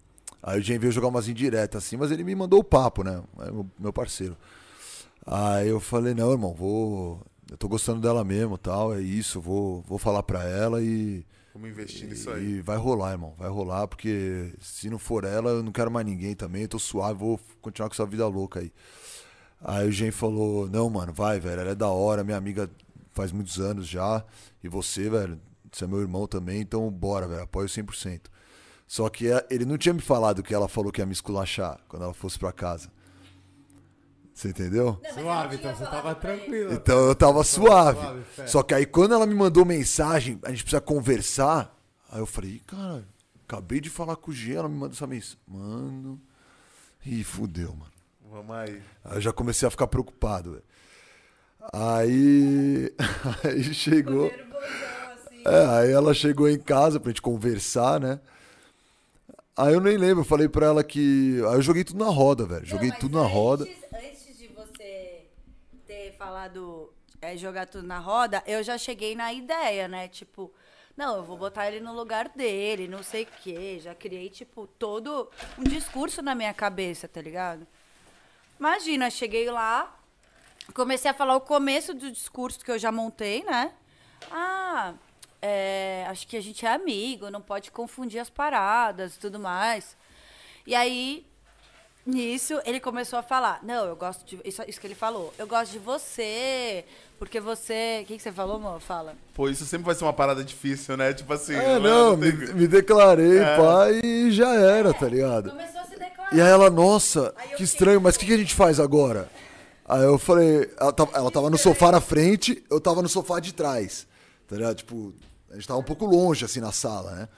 Aí 0.44 0.60
o 0.60 0.62
Gien 0.62 0.78
veio 0.78 0.92
jogar 0.92 1.08
umas 1.08 1.28
indiretas 1.28 1.84
assim, 1.84 1.98
mas 1.98 2.12
ele 2.12 2.24
me 2.24 2.36
mandou 2.36 2.60
o 2.60 2.64
papo, 2.64 3.04
né? 3.04 3.24
É 3.40 3.52
meu, 3.80 3.92
parceiro. 3.92 4.38
Aí 5.26 5.68
eu 5.68 5.80
falei, 5.80 6.14
não, 6.14 6.32
irmão, 6.32 6.54
vou. 6.54 7.20
Eu 7.50 7.58
tô 7.58 7.68
gostando 7.68 8.00
dela 8.00 8.24
mesmo 8.24 8.60
tal, 8.60 8.94
é 8.94 9.02
isso, 9.02 9.42
vou, 9.42 9.82
vou 9.82 9.98
falar 9.98 10.22
pra 10.22 10.44
ela 10.44 10.84
e. 10.84 11.26
Vamos 11.52 11.72
investir 11.72 12.08
nisso 12.08 12.30
aí. 12.30 12.58
E 12.58 12.62
vai 12.62 12.78
rolar, 12.78 13.14
irmão. 13.14 13.34
Vai 13.40 13.50
rolar, 13.50 13.88
porque 13.88 14.54
se 14.62 14.88
não 14.88 15.00
for 15.00 15.24
ela, 15.24 15.50
eu 15.50 15.64
não 15.64 15.72
quero 15.72 15.90
mais 15.90 16.06
ninguém 16.06 16.36
também. 16.36 16.62
Eu 16.62 16.68
tô 16.68 16.78
suave, 16.78 17.18
vou 17.18 17.40
continuar 17.60 17.90
com 17.90 17.96
essa 17.96 18.06
vida 18.06 18.28
louca 18.28 18.60
aí. 18.60 18.72
Aí 19.62 19.88
o 19.88 19.92
Gen 19.92 20.12
falou: 20.12 20.70
Não, 20.70 20.88
mano, 20.92 21.12
vai, 21.12 21.40
velho. 21.40 21.60
Ela 21.60 21.72
é 21.72 21.76
da 21.76 21.90
hora, 21.90 22.24
minha 22.24 22.38
amiga 22.38 22.70
faz 23.12 23.32
muitos 23.32 23.60
anos 23.60 23.88
já. 23.88 24.24
E 24.64 24.68
você, 24.70 25.10
velho, 25.10 25.40
você 25.72 25.86
é 25.86 25.88
meu 25.88 26.00
irmão 26.02 26.28
também. 26.28 26.62
Então, 26.62 26.90
bora, 26.92 27.28
velho. 27.28 27.44
Apoio 27.44 27.68
100%. 27.70 28.30
Só 28.88 29.08
que 29.10 29.32
é- 29.32 29.46
ele 29.52 29.66
não 29.66 29.78
tinha 29.78 29.94
me 29.94 30.02
falado 30.02 30.42
que 30.42 30.54
ela 30.54 30.68
falou 30.68 30.92
que 30.92 31.00
ia 31.02 31.06
me 31.06 31.14
esculachar 31.14 31.80
quando 31.88 32.04
ela 32.04 32.14
fosse 32.14 32.40
pra 32.40 32.52
casa. 32.52 32.90
Você 34.34 34.50
entendeu? 34.50 35.00
Suave, 35.14 35.58
então 35.58 35.76
você 35.76 35.84
tava 35.86 36.16
tranquilo. 36.16 36.74
Então 36.74 36.98
eu 37.08 37.14
tava 37.16 37.44
suave. 37.44 38.00
suave. 38.00 38.50
Só 38.50 38.64
que 38.64 38.74
aí 38.74 38.86
quando 38.86 39.14
ela 39.14 39.28
me 39.28 39.36
mandou 39.36 39.66
mensagem, 39.66 40.40
a 40.44 40.50
gente 40.50 40.64
precisa 40.64 40.80
conversar. 40.82 41.78
Aí 42.10 42.20
eu 42.20 42.26
falei, 42.26 42.52
"Ih, 42.52 42.60
cara, 42.62 43.06
acabei 43.44 43.82
de 43.82 43.90
falar 43.90 44.16
com 44.16 44.32
o 44.32 44.34
G, 44.34 44.56
ela 44.56 44.70
me 44.70 44.76
manda 44.78 44.94
essa 44.96 45.06
mensagem. 45.06 45.38
Mano. 45.46 46.20
Ih, 47.06 47.24
fudeu, 47.24 47.74
mano. 47.76 47.92
Vamos 48.32 48.56
aí. 48.56 48.82
Aí 49.04 49.18
eu 49.18 49.22
já 49.22 49.34
comecei 49.34 49.68
a 49.68 49.72
ficar 49.72 49.88
preocupado, 49.88 50.52
velho. 50.52 50.64
Aí. 51.74 52.92
Aí 53.44 53.74
chegou. 53.74 54.28
assim. 54.28 55.44
É, 55.46 55.66
aí 55.66 55.92
ela 55.92 56.14
chegou 56.14 56.50
em 56.50 56.60
casa 56.60 57.00
pra 57.00 57.10
gente 57.10 57.22
conversar, 57.22 58.00
né? 58.00 58.20
Aí 59.56 59.74
eu 59.74 59.82
nem 59.82 59.98
lembro, 59.98 60.22
eu 60.22 60.26
falei 60.26 60.48
pra 60.48 60.68
ela 60.68 60.84
que. 60.84 61.42
Aí 61.48 61.56
eu 61.56 61.62
joguei 61.62 61.84
tudo 61.84 62.04
na 62.04 62.10
roda, 62.10 62.46
velho. 62.46 62.66
Joguei 62.66 62.92
tudo 62.92 63.18
na 63.18 63.28
roda. 63.28 63.66
Antes 63.94 64.38
de 64.38 64.48
você 64.48 65.26
ter 65.86 66.16
falado 66.18 66.92
é, 67.22 67.36
jogar 67.36 67.68
tudo 67.68 67.86
na 67.86 68.00
roda, 68.00 68.42
eu 68.48 68.64
já 68.64 68.78
cheguei 68.78 69.16
na 69.16 69.34
ideia, 69.34 69.88
né? 69.88 70.08
Tipo, 70.08 70.52
não, 70.96 71.18
eu 71.18 71.24
vou 71.24 71.38
botar 71.38 71.68
ele 71.68 71.82
no 71.82 71.94
lugar 71.94 72.30
dele, 72.30 72.88
não 72.88 73.04
sei 73.04 73.24
o 73.24 73.28
quê. 73.44 73.80
Já 73.82 73.94
criei, 73.94 74.30
tipo, 74.30 74.66
todo 74.66 75.30
um 75.58 75.64
discurso 75.64 76.22
na 76.22 76.34
minha 76.34 76.54
cabeça, 76.54 77.08
tá 77.08 77.22
ligado? 77.22 77.68
Imagina, 78.58 79.10
cheguei 79.10 79.50
lá, 79.50 79.99
comecei 80.74 81.10
a 81.10 81.14
falar 81.14 81.36
o 81.36 81.42
começo 81.42 81.94
do 81.94 82.12
discurso 82.12 82.60
que 82.60 82.72
eu 82.72 82.80
já 82.80 82.92
montei, 82.92 83.44
né? 83.44 83.72
Ah, 84.32 84.94
é, 85.42 86.06
acho 86.10 86.28
que 86.28 86.36
a 86.38 86.42
gente 86.42 86.66
é 86.66 86.74
amigo, 86.74 87.30
não 87.30 87.42
pode 87.42 87.72
confundir 87.72 88.20
as 88.20 88.30
paradas 88.30 89.16
e 89.16 89.20
tudo 89.20 89.40
mais. 89.40 89.96
E 90.68 90.76
aí, 90.76 91.26
nisso, 92.06 92.60
ele 92.66 92.80
começou 92.80 93.18
a 93.18 93.24
falar: 93.24 93.60
Não, 93.64 93.86
eu 93.86 93.96
gosto 93.96 94.26
de. 94.26 94.40
Isso, 94.44 94.62
isso 94.68 94.80
que 94.80 94.88
ele 94.88 94.96
falou. 94.96 95.34
Eu 95.38 95.48
gosto 95.48 95.72
de 95.72 95.80
você, 95.80 96.84
porque 97.18 97.40
você. 97.40 98.02
O 98.04 98.06
que, 98.06 98.18
que 98.18 98.22
você 98.22 98.32
falou, 98.32 98.58
amor? 98.58 98.80
Fala. 98.82 99.16
Pô, 99.34 99.50
isso 99.50 99.66
sempre 99.66 99.86
vai 99.86 99.96
ser 99.96 100.04
uma 100.04 100.14
parada 100.14 100.44
difícil, 100.44 100.98
né? 100.98 101.14
Tipo 101.14 101.34
assim. 101.34 101.56
É, 101.56 101.80
né? 101.80 101.80
não, 101.80 102.18
me, 102.18 102.32
tem- 102.32 102.54
me 102.56 102.68
declarei, 102.68 103.40
pai, 103.58 104.02
e 104.04 104.32
já 104.32 104.54
era, 104.54 104.94
tá 104.94 105.08
ligado? 105.08 105.52
Começou 105.52 105.82
a 105.82 105.86
se 105.86 105.98
declarar. 105.98 106.36
E 106.36 106.42
aí 106.42 106.50
ela, 106.50 106.70
nossa, 106.70 107.34
Aí 107.38 107.44
que 107.44 107.50
fiquei, 107.52 107.66
estranho, 107.66 108.02
mas 108.02 108.16
o 108.16 108.20
que, 108.20 108.26
que 108.26 108.34
a 108.34 108.38
gente 108.38 108.54
faz 108.54 108.80
agora? 108.80 109.30
Aí 109.90 110.04
eu 110.04 110.20
falei, 110.20 110.70
ela 110.80 110.94
tava, 110.94 111.18
ela 111.18 111.32
tava 111.32 111.50
no 111.50 111.58
sofá 111.58 111.92
na 111.92 112.00
frente, 112.00 112.64
eu 112.70 112.80
tava 112.80 113.02
no 113.02 113.10
sofá 113.10 113.40
de 113.40 113.52
trás. 113.52 114.06
Tá 114.48 114.56
ligado? 114.56 114.76
Tipo, 114.76 115.12
a 115.50 115.56
gente 115.56 115.68
tava 115.68 115.80
um 115.80 115.84
pouco 115.84 116.06
longe, 116.06 116.46
assim, 116.46 116.60
na 116.60 116.72
sala, 116.72 117.12
né? 117.14 117.30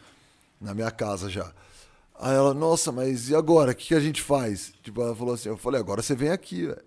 Na 0.59 0.73
minha 0.73 0.91
casa 0.91 1.29
já. 1.29 1.49
Aí 2.19 2.35
ela, 2.35 2.53
nossa, 2.53 2.91
mas 2.91 3.29
e 3.29 3.35
agora? 3.35 3.71
O 3.71 3.75
que, 3.75 3.87
que 3.87 3.95
a 3.95 4.01
gente 4.01 4.21
faz? 4.21 4.73
Tipo, 4.83 5.01
ela 5.01 5.15
falou 5.15 5.33
assim, 5.33 5.47
eu 5.47 5.55
falei, 5.55 5.79
agora 5.79 6.01
você 6.01 6.13
vem 6.13 6.29
aqui, 6.29 6.65
velho. 6.65 6.81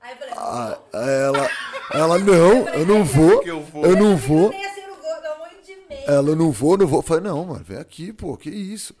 Aí 0.00 0.12
eu 0.12 0.16
falei, 0.16 0.34
Ah, 0.34 0.78
Aí 0.94 1.10
ela, 1.10 1.50
ela, 1.92 2.18
não, 2.18 2.68
eu 2.68 2.86
não 2.86 3.04
vou, 3.04 3.42
eu 3.42 3.96
não 3.96 4.16
vou. 4.16 4.48
Assim. 4.48 6.04
Ela, 6.06 6.30
eu 6.30 6.36
não 6.36 6.50
vou, 6.50 6.78
não 6.78 6.86
vou. 6.86 7.00
Eu 7.00 7.02
falei, 7.02 7.22
não, 7.22 7.44
mano, 7.44 7.62
vem 7.62 7.76
aqui, 7.76 8.14
pô, 8.14 8.34
que 8.34 8.48
isso? 8.48 8.96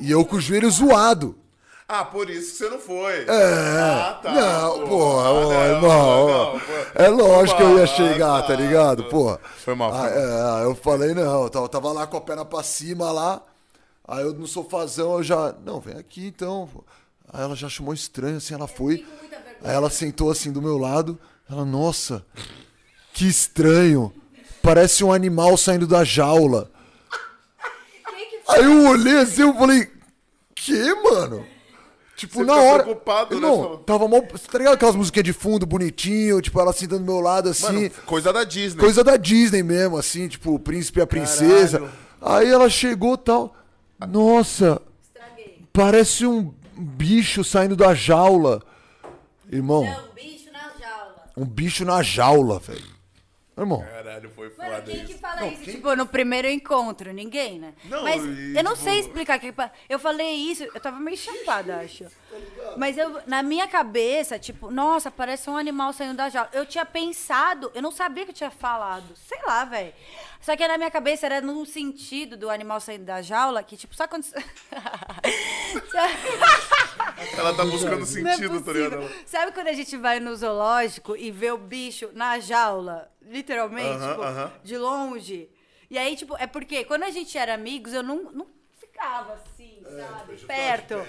E 0.00 0.10
eu 0.10 0.24
com 0.24 0.36
o 0.36 0.40
joelho 0.40 0.70
zoado. 0.70 1.38
Ah, 1.86 2.04
por 2.04 2.30
isso 2.30 2.52
que 2.52 2.56
você 2.58 2.70
não 2.70 2.78
foi. 2.78 3.24
É. 3.28 3.80
Ah, 3.80 4.18
tá. 4.22 4.32
não, 4.32 4.88
pô, 4.88 5.20
Ah, 5.20 5.30
ô, 5.32 5.40
não, 5.52 5.64
irmão. 5.66 6.26
não, 6.54 6.60
pô. 6.60 6.72
é 6.94 7.08
lógico 7.08 7.58
que 7.58 7.62
eu 7.62 7.76
ia 7.76 7.84
Ah, 7.84 7.86
chegar, 7.86 8.40
tá 8.42 8.48
tá. 8.48 8.54
ligado? 8.54 9.04
Pô. 9.04 9.38
Foi 9.64 9.74
mal, 9.74 9.90
foi 9.92 10.00
Ah, 10.08 10.60
é, 10.62 10.64
eu 10.64 10.74
falei, 10.74 11.12
não, 11.14 11.42
eu 11.44 11.68
tava, 11.68 11.92
lá 11.92 12.06
com 12.06 12.16
a 12.16 12.20
perna 12.22 12.44
pra 12.44 12.62
cima 12.62 13.12
lá. 13.12 13.42
Aí 14.08 14.22
eu 14.24 14.32
no 14.32 14.46
sofazão 14.46 15.14
eu 15.18 15.22
já. 15.22 15.54
Não, 15.64 15.78
vem 15.78 15.96
aqui 15.96 16.26
então. 16.26 16.68
Aí 17.32 17.42
ela 17.42 17.54
já 17.54 17.68
chamou 17.68 17.92
estranho, 17.92 18.38
assim, 18.38 18.54
ela 18.54 18.66
foi. 18.66 19.04
Aí 19.62 19.74
ela 19.74 19.90
sentou 19.90 20.30
assim 20.30 20.50
do 20.52 20.62
meu 20.62 20.78
lado. 20.78 21.18
Ela, 21.50 21.64
nossa, 21.66 22.24
que 23.12 23.26
estranho. 23.26 24.12
Parece 24.62 25.04
um 25.04 25.12
animal 25.12 25.56
saindo 25.58 25.86
da 25.86 26.02
jaula. 26.02 26.70
Aí 28.48 28.64
eu 28.64 28.88
olhei 28.88 29.18
assim, 29.18 29.42
eu 29.42 29.54
falei, 29.54 29.90
que, 30.54 30.94
mano? 31.02 31.46
Tipo, 32.16 32.34
Você 32.40 32.44
na 32.44 32.54
hora. 32.56 32.82
preocupado, 32.84 33.30
né? 33.30 33.36
Irmão, 33.46 33.62
Falou- 33.62 33.78
tava 33.78 34.06
mal. 34.08 34.22
Tá 34.22 34.58
ligado 34.58 34.74
aquelas 34.74 34.94
musiquinhas 34.94 35.24
de 35.24 35.32
fundo 35.32 35.66
bonitinho, 35.66 36.40
tipo, 36.40 36.60
ela 36.60 36.72
sentando 36.72 37.00
do 37.04 37.10
meu 37.12 37.20
lado 37.20 37.48
assim. 37.48 37.64
Mano, 37.72 37.90
coisa 38.06 38.32
da 38.32 38.44
Disney. 38.44 38.80
coisa 38.80 39.02
da 39.02 39.16
Disney 39.16 39.62
mesmo, 39.64 39.96
assim, 39.98 40.28
tipo, 40.28 40.54
o 40.54 40.58
príncipe 40.58 41.00
e 41.00 41.02
a 41.02 41.06
princesa. 41.06 41.80
Caralho. 41.80 41.92
Aí 42.22 42.48
ela 42.50 42.70
chegou 42.70 43.14
e 43.14 43.18
tal. 43.18 43.54
Nossa, 44.08 44.80
estraguei? 45.02 45.58
parece 45.72 46.24
um 46.26 46.52
bicho 46.76 47.42
saindo 47.42 47.74
da 47.74 47.94
jaula. 47.94 48.62
Irmão, 49.50 49.84
Não, 49.84 50.14
bicho 50.14 50.50
na 50.52 50.70
jaula. 50.80 51.14
um 51.36 51.44
bicho 51.44 51.84
na 51.84 52.02
jaula, 52.02 52.58
velho. 52.60 52.93
Irmão, 53.56 53.82
Caralho, 53.88 54.30
foi 54.34 54.52
Mano, 54.58 54.70
foda 54.72 54.82
quem 54.82 55.04
que 55.04 55.12
isso. 55.12 55.20
fala 55.20 55.46
isso? 55.46 55.62
Tipo, 55.62 55.94
no 55.94 56.06
primeiro 56.06 56.48
encontro, 56.48 57.12
ninguém, 57.12 57.60
né? 57.60 57.72
Não, 57.84 58.02
Mas 58.02 58.24
e, 58.24 58.54
eu 58.56 58.64
não 58.64 58.72
tipo- 58.72 58.84
sei 58.84 58.98
explicar. 58.98 59.38
Que, 59.38 59.54
eu 59.88 59.98
falei 59.98 60.34
isso, 60.34 60.64
eu 60.64 60.80
tava 60.80 60.98
meio 60.98 61.16
chapada, 61.16 61.76
acho. 61.78 62.04
Mas 62.76 62.98
eu, 62.98 63.20
na 63.28 63.44
minha 63.44 63.68
cabeça, 63.68 64.40
tipo, 64.40 64.72
nossa, 64.72 65.08
parece 65.08 65.48
um 65.48 65.56
animal 65.56 65.92
saindo 65.92 66.16
da 66.16 66.28
jaula. 66.28 66.50
Eu 66.52 66.66
tinha 66.66 66.84
pensado, 66.84 67.70
eu 67.76 67.80
não 67.82 67.92
sabia 67.92 68.24
que 68.24 68.30
eu 68.32 68.34
tinha 68.34 68.50
falado. 68.50 69.14
Sei 69.16 69.38
lá, 69.46 69.64
velho. 69.64 69.92
Só 70.40 70.56
que 70.56 70.66
na 70.66 70.76
minha 70.76 70.90
cabeça 70.90 71.24
era 71.24 71.40
num 71.40 71.64
sentido 71.64 72.36
do 72.36 72.50
animal 72.50 72.80
saindo 72.80 73.04
da 73.04 73.22
jaula, 73.22 73.62
que, 73.62 73.76
tipo, 73.76 73.94
só 73.94 74.08
quando. 74.08 74.24
Ela 77.36 77.54
tá 77.54 77.64
buscando 77.64 77.96
Não 77.96 78.02
é 78.02 78.06
sentido, 78.06 78.60
tá 78.62 78.72
ligado? 78.72 79.10
Sabe 79.26 79.52
quando 79.52 79.68
a 79.68 79.72
gente 79.72 79.96
vai 79.96 80.20
no 80.20 80.34
zoológico 80.36 81.16
e 81.16 81.30
vê 81.30 81.50
o 81.52 81.58
bicho 81.58 82.10
na 82.12 82.38
jaula, 82.38 83.08
literalmente, 83.26 84.02
Aham, 84.02 84.08
tipo, 84.08 84.22
aham. 84.22 84.52
de 84.62 84.78
longe? 84.78 85.48
E 85.90 85.98
aí, 85.98 86.16
tipo, 86.16 86.36
é 86.38 86.46
porque 86.46 86.84
quando 86.84 87.04
a 87.04 87.10
gente 87.10 87.36
era 87.36 87.54
amigos, 87.54 87.92
eu 87.92 88.02
não, 88.02 88.24
não 88.32 88.46
ficava 88.78 89.34
assim, 89.34 89.82
É, 89.84 90.02
sabe? 90.02 90.36
Perto. 90.46 91.06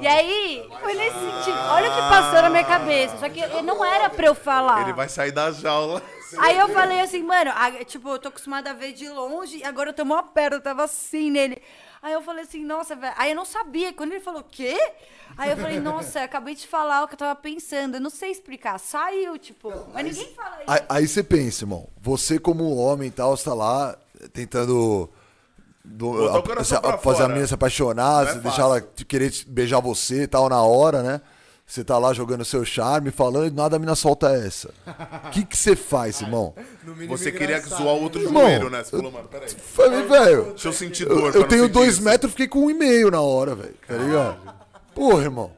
E 0.00 0.06
aí, 0.06 0.68
foi 0.80 0.94
nesse 0.94 1.18
sentido. 1.18 1.58
Olha 1.70 1.90
o 1.90 1.94
que 1.94 2.00
passou 2.00 2.42
na 2.42 2.50
minha 2.50 2.64
cabeça. 2.64 3.18
Só 3.18 3.28
que 3.28 3.46
não 3.62 3.84
era 3.84 4.10
pra 4.10 4.26
eu 4.26 4.34
falar. 4.34 4.82
Ele 4.82 4.92
vai 4.92 5.08
sair 5.08 5.32
da 5.32 5.50
jaula. 5.52 6.02
Aí 6.38 6.58
eu 6.58 6.68
falei 6.68 7.00
assim, 7.00 7.22
mano, 7.22 7.52
tipo, 7.86 8.08
eu 8.08 8.18
tô 8.18 8.28
acostumada 8.28 8.70
a 8.70 8.74
ver 8.74 8.92
de 8.92 9.08
longe 9.08 9.58
e 9.58 9.64
agora 9.64 9.90
eu 9.90 9.94
tô 9.94 10.04
mó 10.04 10.20
perto, 10.22 10.54
eu 10.54 10.60
tava 10.60 10.84
assim 10.84 11.30
nele. 11.30 11.62
Aí 12.06 12.12
eu 12.12 12.22
falei 12.22 12.44
assim, 12.44 12.64
nossa, 12.64 12.94
velho. 12.94 13.12
Aí 13.16 13.30
eu 13.32 13.34
não 13.36 13.44
sabia. 13.44 13.92
Quando 13.92 14.12
ele 14.12 14.20
falou, 14.20 14.44
quê? 14.48 14.78
Aí 15.36 15.50
eu 15.50 15.56
falei, 15.56 15.80
nossa, 15.80 16.20
eu 16.20 16.24
acabei 16.24 16.54
de 16.54 16.64
falar 16.64 17.02
o 17.02 17.08
que 17.08 17.14
eu 17.14 17.18
tava 17.18 17.34
pensando. 17.34 17.96
Eu 17.96 18.00
não 18.00 18.10
sei 18.10 18.30
explicar. 18.30 18.78
Saiu, 18.78 19.36
tipo. 19.36 19.72
mas 19.92 20.04
ninguém 20.04 20.32
fala 20.32 20.56
isso. 20.62 20.64
aí, 20.68 20.80
aí 20.88 21.08
você 21.08 21.24
pensa, 21.24 21.64
irmão. 21.64 21.88
Você, 22.00 22.38
como 22.38 22.76
homem 22.76 23.08
e 23.08 23.10
tal, 23.10 23.34
está 23.34 23.52
lá 23.52 23.98
tentando. 24.32 25.10
do- 25.84 26.28
a- 26.28 26.42
fazer 26.42 26.76
a 26.76 26.98
fora. 26.98 27.28
menina 27.28 27.46
se 27.48 27.54
apaixonar, 27.54 28.24
Não 28.24 28.30
é 28.32 28.34
deixar 28.36 28.62
ela 28.62 28.80
querer 28.80 29.32
beijar 29.48 29.80
você 29.80 30.22
e 30.22 30.26
tal 30.28 30.48
na 30.48 30.62
hora, 30.62 31.02
né? 31.02 31.20
Você 31.66 31.82
tá 31.82 31.98
lá 31.98 32.12
jogando 32.12 32.44
seu 32.44 32.64
charme, 32.64 33.10
falando, 33.10 33.48
e 33.48 33.50
nada 33.50 33.74
a 33.74 33.78
mina 33.78 33.96
solta 33.96 34.28
essa. 34.30 34.72
O 35.26 35.30
que 35.34 35.44
que 35.44 35.56
você 35.56 35.74
faz, 35.74 36.20
irmão? 36.20 36.54
No 36.84 36.94
mínimo 36.94 37.18
Você 37.18 37.32
queria 37.32 37.60
zoar 37.60 37.82
o 37.94 37.96
né? 37.96 38.02
outro 38.02 38.22
Irmão, 38.22 38.42
joelho, 38.44 38.70
né? 38.70 38.84
Você 38.84 38.90
falou, 38.96 39.10
mano, 39.10 39.26
peraí. 39.28 39.48
Falei, 39.50 40.02
velho. 40.04 40.44
Deixa 40.50 40.68
eu 40.68 40.72
sentir 40.72 41.08
Eu, 41.08 41.16
dor. 41.16 41.34
eu 41.34 41.40
não 41.40 41.48
tenho 41.48 41.68
dois 41.68 41.94
isso. 41.94 42.02
metros, 42.04 42.30
fiquei 42.30 42.46
com 42.46 42.60
um 42.66 42.70
e 42.70 42.74
meio 42.74 43.10
na 43.10 43.20
hora, 43.20 43.56
velho. 43.56 43.74
Tá 43.86 43.94
ligado? 43.96 44.54
Porra, 44.94 45.22
irmão. 45.24 45.52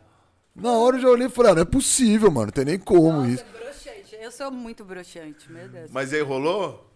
Na 0.56 0.72
hora 0.72 0.96
eu 0.96 1.00
já 1.02 1.08
olhei 1.08 1.26
e 1.26 1.30
falei, 1.30 1.52
ah, 1.52 1.54
não 1.56 1.62
é 1.62 1.66
possível, 1.66 2.30
mano. 2.30 2.46
Não 2.46 2.52
tem 2.52 2.64
nem 2.64 2.78
como 2.78 3.12
Nossa, 3.12 3.28
isso. 3.30 3.44
é 3.44 3.58
broxante. 3.64 4.16
Eu 4.18 4.32
sou 4.32 4.50
muito 4.50 4.84
broxante, 4.86 5.52
meu 5.52 5.68
Deus. 5.68 5.90
Mas 5.92 6.12
aí 6.14 6.22
rolou? 6.22 6.86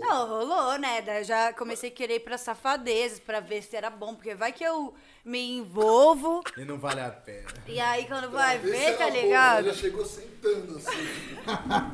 Não, 0.00 0.28
rolou, 0.28 0.78
né? 0.78 1.00
Daí 1.02 1.20
eu 1.22 1.24
já 1.24 1.52
comecei 1.54 1.88
a 1.88 1.92
querer 1.92 2.16
ir 2.16 2.20
pra 2.20 2.36
safadezas 2.36 3.18
pra 3.18 3.40
ver 3.40 3.62
se 3.62 3.74
era 3.76 3.88
bom. 3.88 4.14
Porque 4.14 4.34
vai 4.34 4.52
que 4.52 4.62
eu 4.64 4.92
me 5.24 5.58
envolvo 5.58 6.42
E 6.56 6.64
não 6.64 6.78
vale 6.78 7.00
a 7.00 7.10
pena. 7.10 7.46
e 7.66 7.78
aí 7.78 8.06
quando 8.06 8.30
vai 8.30 8.58
ver, 8.58 8.96
tá 8.98 9.08
ligado? 9.08 9.72
chegou 9.74 10.04
sentando 10.04 10.76
assim. 10.76 11.08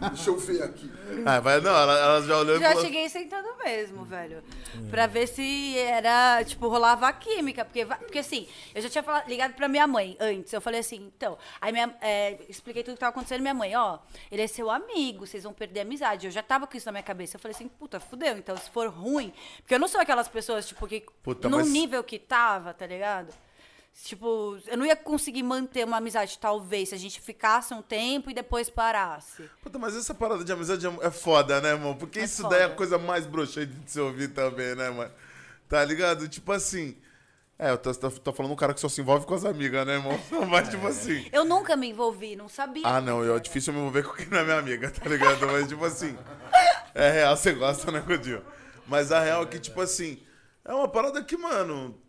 Deixa 0.09 0.31
eu 0.31 0.39
ver 0.39 0.63
aqui. 0.63 0.91
Ah, 1.27 1.39
vai, 1.41 1.61
não, 1.61 1.71
ela, 1.77 1.99
ela 1.99 2.23
já 2.23 2.39
olhou 2.39 2.57
e 2.57 2.61
Já 2.61 2.69
falou... 2.69 2.85
cheguei 2.85 3.09
sentando 3.09 3.49
mesmo, 3.63 4.05
velho. 4.05 4.43
Pra 4.91 5.07
ver 5.07 5.27
se 5.27 5.79
era, 5.79 6.43
tipo, 6.45 6.69
rolava 6.69 7.09
a 7.09 7.13
química. 7.13 7.65
Porque, 7.65 7.85
porque 7.85 8.19
assim, 8.21 8.49
eu 8.75 8.81
já 8.83 8.89
tinha 8.89 9.03
falado, 9.03 9.29
ligado 9.29 9.53
pra 9.55 9.69
minha 9.69 9.87
mãe 9.87 10.17
antes. 10.21 10.53
Eu 10.53 10.61
falei 10.61 10.81
assim, 10.81 11.11
então. 11.15 11.37
Aí 11.61 11.73
minha, 11.73 11.95
é, 12.01 12.39
expliquei 12.49 12.83
tudo 12.83 12.95
que 12.95 13.01
tava 13.01 13.11
acontecendo. 13.11 13.43
Minha 13.43 13.55
mãe, 13.55 13.77
ó, 13.77 13.99
ele 14.31 14.43
é 14.43 14.47
seu 14.47 14.71
amigo, 14.71 15.27
vocês 15.27 15.45
vão 15.45 15.53
perder 15.53 15.81
a 15.81 15.83
amizade. 15.83 16.27
Eu 16.27 16.31
já 16.33 16.43
tava 16.43 16.67
com 16.67 16.77
isso 16.77 16.87
na 16.87 16.93
minha 16.93 17.03
cabeça. 17.05 17.37
Eu 17.37 17.41
falei 17.41 17.55
assim, 17.55 17.69
puta, 17.69 18.01
fudeu. 18.01 18.37
Então, 18.39 18.57
se 18.57 18.71
for 18.71 18.89
ruim. 18.89 19.33
Porque 19.59 19.75
eu 19.75 19.79
não 19.79 19.89
sou 19.89 20.01
aquelas 20.01 20.29
pessoas, 20.29 20.67
tipo, 20.67 20.87
que. 20.87 21.05
Puta, 21.23 21.49
no 21.49 21.59
mas- 21.59 21.69
nível 21.69 22.03
que 22.03 22.19
tava, 22.19 22.73
tá 22.73 22.87
ligado? 22.87 23.18
Tipo, 24.05 24.59
eu 24.67 24.77
não 24.77 24.87
ia 24.87 24.95
conseguir 24.97 25.43
manter 25.43 25.85
uma 25.85 25.97
amizade, 25.97 26.39
talvez, 26.39 26.91
se 26.91 26.95
a 26.95 26.99
gente 26.99 27.21
ficasse 27.21 27.75
um 27.75 27.83
tempo 27.83 28.31
e 28.31 28.35
depois 28.35 28.71
parasse. 28.71 29.51
Puta, 29.63 29.79
mas 29.79 29.97
essa 29.97 30.15
parada 30.15 30.45
de 30.45 30.53
amizade 30.53 30.87
é 30.87 30.91
é 31.01 31.11
foda, 31.11 31.61
né, 31.61 31.71
irmão? 31.71 31.95
Porque 31.95 32.21
É 32.21 32.25
isso 32.25 32.49
daí 32.49 32.61
é 32.61 32.65
a 32.65 32.69
foda. 32.69 32.77
coisa 32.77 32.99
mais 32.99 33.27
broxante 33.27 33.73
de 33.73 33.91
se 33.91 34.01
ouvir 34.01 34.29
também, 34.29 34.75
né, 34.75 34.89
mano? 34.91 35.11
Tá 35.69 35.85
ligado? 35.85 36.29
Tipo 36.29 36.53
assim... 36.53 36.97
É, 37.59 37.71
eu 37.71 37.77
tô, 37.77 37.93
tô, 37.93 38.33
falando 38.33 38.53
um 38.53 38.57
cara 38.57 38.73
que 38.73 38.81
só 38.81 38.89
se 38.89 39.01
envolve 39.01 39.27
com 39.27 39.35
as 39.35 39.45
amigas, 39.45 39.85
né, 39.85 39.95
irmão? 39.95 40.19
Mas, 40.49 40.69
tipo 40.69 40.87
assim... 40.87 41.29
Eu 41.33 41.45
nunca 41.45 41.77
me 41.77 41.89
envolvi, 41.89 42.37
não 42.37 42.49
sabia. 42.49 42.87
Ah, 42.87 43.01
não, 43.01 43.25
eu, 43.25 43.37
é 43.37 43.41
difícil 43.41 43.73
eu 43.73 43.75
me 43.75 43.81
envolver 43.81 44.05
com 44.09 44.15
quem 44.15 44.29
não 44.29 44.39
é 44.39 44.45
minha 44.45 44.59
amiga, 44.59 44.91
tá 44.93 45.09
ligado? 45.09 45.45
Mas, 45.49 45.69
tipo 45.69 45.85
assim... 45.85 46.17
É 46.95 47.11
real, 47.11 47.37
você 47.37 47.53
gosta, 47.53 47.91
né, 47.91 48.01
Godinho? 48.01 48.45
Mas 48.87 49.11
a 49.11 49.21
real 49.21 49.43
é 49.43 49.47
que, 49.47 49.59
tipo 49.59 49.81
assim... 49.81 50.23
É 50.65 50.73
uma 50.73 50.87
parada 50.87 51.23
que, 51.25 51.37
mano... 51.37 52.01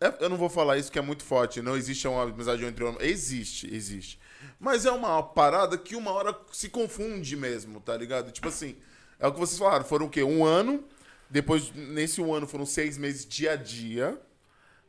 é- 0.00 0.24
eu 0.24 0.28
não 0.28 0.36
vou 0.36 0.48
falar 0.48 0.76
isso 0.78 0.90
que 0.92 0.98
é 0.98 1.02
muito 1.02 1.24
forte. 1.24 1.60
Não 1.62 1.76
existe 1.76 2.06
uma 2.08 2.22
amizade 2.22 2.64
entre 2.64 2.84
homens. 2.84 3.02
Existe, 3.02 3.72
existe. 3.74 4.18
Mas 4.58 4.86
é 4.86 4.90
uma 4.90 5.22
parada 5.22 5.76
que 5.78 5.94
uma 5.96 6.10
hora 6.12 6.38
se 6.52 6.68
confunde 6.68 7.36
mesmo, 7.36 7.80
tá 7.80 7.96
ligado? 7.96 8.30
Tipo 8.32 8.48
assim, 8.48 8.76
é 9.18 9.26
o 9.26 9.32
que 9.32 9.38
vocês 9.38 9.58
falaram. 9.58 9.84
Foram 9.84 10.06
o 10.06 10.10
quê? 10.10 10.22
Um 10.22 10.44
ano. 10.44 10.84
Depois, 11.28 11.72
nesse 11.74 12.20
um 12.20 12.32
ano, 12.32 12.46
foram 12.46 12.64
seis 12.64 12.96
meses 12.96 13.26
dia 13.26 13.52
a 13.52 13.56
dia. 13.56 14.20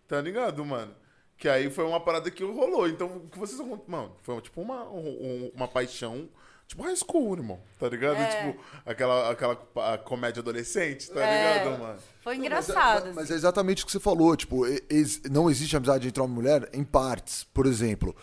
Tá 0.07 0.21
ligado, 0.21 0.63
mano? 0.63 0.93
Que 1.37 1.49
aí 1.49 1.69
foi 1.69 1.83
uma 1.85 1.99
parada 1.99 2.29
que 2.31 2.43
rolou. 2.43 2.87
Então, 2.87 3.17
o 3.17 3.29
que 3.29 3.37
vocês 3.39 3.57
vão. 3.57 3.81
Mano, 3.87 4.15
foi 4.23 4.39
tipo 4.41 4.61
uma, 4.61 4.83
um- 4.89 5.51
uma 5.55 5.67
paixão. 5.67 6.29
Tipo 6.67 6.83
high 6.83 6.95
school, 6.97 7.35
irmão. 7.37 7.59
Tá 7.79 7.87
ligado? 7.87 8.17
É. 8.17 8.51
Tipo, 8.51 8.59
aquela, 8.85 9.31
aquela 9.31 9.55
comédia 9.99 10.41
adolescente, 10.41 11.09
tá 11.09 11.21
É. 11.21 11.59
ligado, 11.63 11.79
mano? 11.79 11.99
Foi 12.21 12.35
Mas 12.35 12.43
é- 12.43 12.45
engraçado. 12.45 13.13
Mas 13.15 13.31
é 13.31 13.35
exatamente 13.35 13.83
o 13.83 13.85
que 13.85 13.91
você 13.91 13.99
falou. 13.99 14.35
Tipo, 14.35 14.65
ex- 14.89 15.21
não 15.31 15.49
existe 15.49 15.77
amizade 15.77 16.07
entre 16.07 16.21
homem 16.21 16.33
e 16.33 16.35
mulher 16.41 16.69
em 16.73 16.83
partes. 16.83 17.45
Por 17.53 17.65
exemplo, 17.65 18.13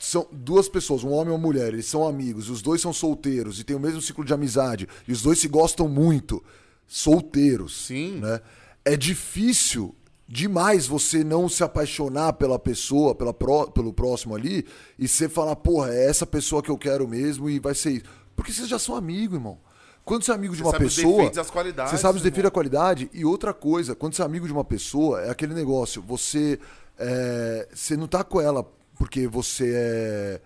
são 0.00 0.26
duas 0.32 0.68
pessoas, 0.68 1.04
um 1.04 1.10
homem 1.12 1.28
e 1.32 1.36
uma 1.36 1.38
mulher, 1.38 1.68
eles 1.68 1.86
são 1.86 2.06
amigos, 2.06 2.50
os 2.50 2.60
dois 2.60 2.80
são 2.80 2.92
solteiros 2.92 3.60
e 3.60 3.64
têm 3.64 3.76
o 3.76 3.80
mesmo 3.80 4.02
ciclo 4.02 4.24
de 4.24 4.34
amizade, 4.34 4.88
e 5.06 5.12
os 5.12 5.22
dois 5.22 5.38
se 5.38 5.46
gostam 5.46 5.86
muito, 5.88 6.42
solteiros. 6.84 7.86
Sim. 7.86 8.18
Né? 8.20 8.40
É 8.84 8.96
difícil 8.96 9.94
demais 10.28 10.86
você 10.86 11.24
não 11.24 11.48
se 11.48 11.64
apaixonar 11.64 12.34
pela 12.34 12.58
pessoa, 12.58 13.14
pela 13.14 13.32
pró- 13.32 13.66
pelo 13.66 13.92
próximo 13.92 14.34
ali, 14.36 14.66
e 14.98 15.08
você 15.08 15.28
falar, 15.28 15.56
porra, 15.56 15.94
é 15.94 16.08
essa 16.08 16.26
pessoa 16.26 16.62
que 16.62 16.70
eu 16.70 16.76
quero 16.76 17.08
mesmo 17.08 17.48
e 17.48 17.58
vai 17.58 17.74
ser 17.74 17.90
isso. 17.92 18.04
Porque 18.36 18.52
vocês 18.52 18.68
já 18.68 18.78
são 18.78 18.94
amigos, 18.94 19.36
irmão. 19.36 19.58
Quando 20.04 20.22
você 20.24 20.30
é 20.30 20.34
amigo 20.34 20.54
de 20.54 20.60
Você 20.62 20.66
uma 20.66 20.72
sabe 20.72 20.84
os 20.86 20.94
pessoa. 20.96 21.14
defeitos 21.16 21.38
as 21.38 21.50
qualidades, 21.50 21.90
Você 21.92 21.98
sabe 21.98 22.16
os 22.16 22.22
defeitos 22.22 22.48
a 22.48 22.50
qualidade. 22.50 23.10
E 23.12 23.24
outra 23.24 23.52
coisa, 23.52 23.94
quando 23.94 24.14
você 24.14 24.22
é 24.22 24.24
amigo 24.24 24.46
de 24.46 24.52
uma 24.52 24.64
pessoa, 24.64 25.20
é 25.22 25.30
aquele 25.30 25.54
negócio, 25.54 26.00
você. 26.02 26.58
é, 26.98 27.68
você 27.74 27.96
não 27.96 28.06
tá 28.06 28.22
com 28.24 28.40
ela 28.40 28.64
porque 28.98 29.26
você 29.28 29.72
é. 29.74 30.40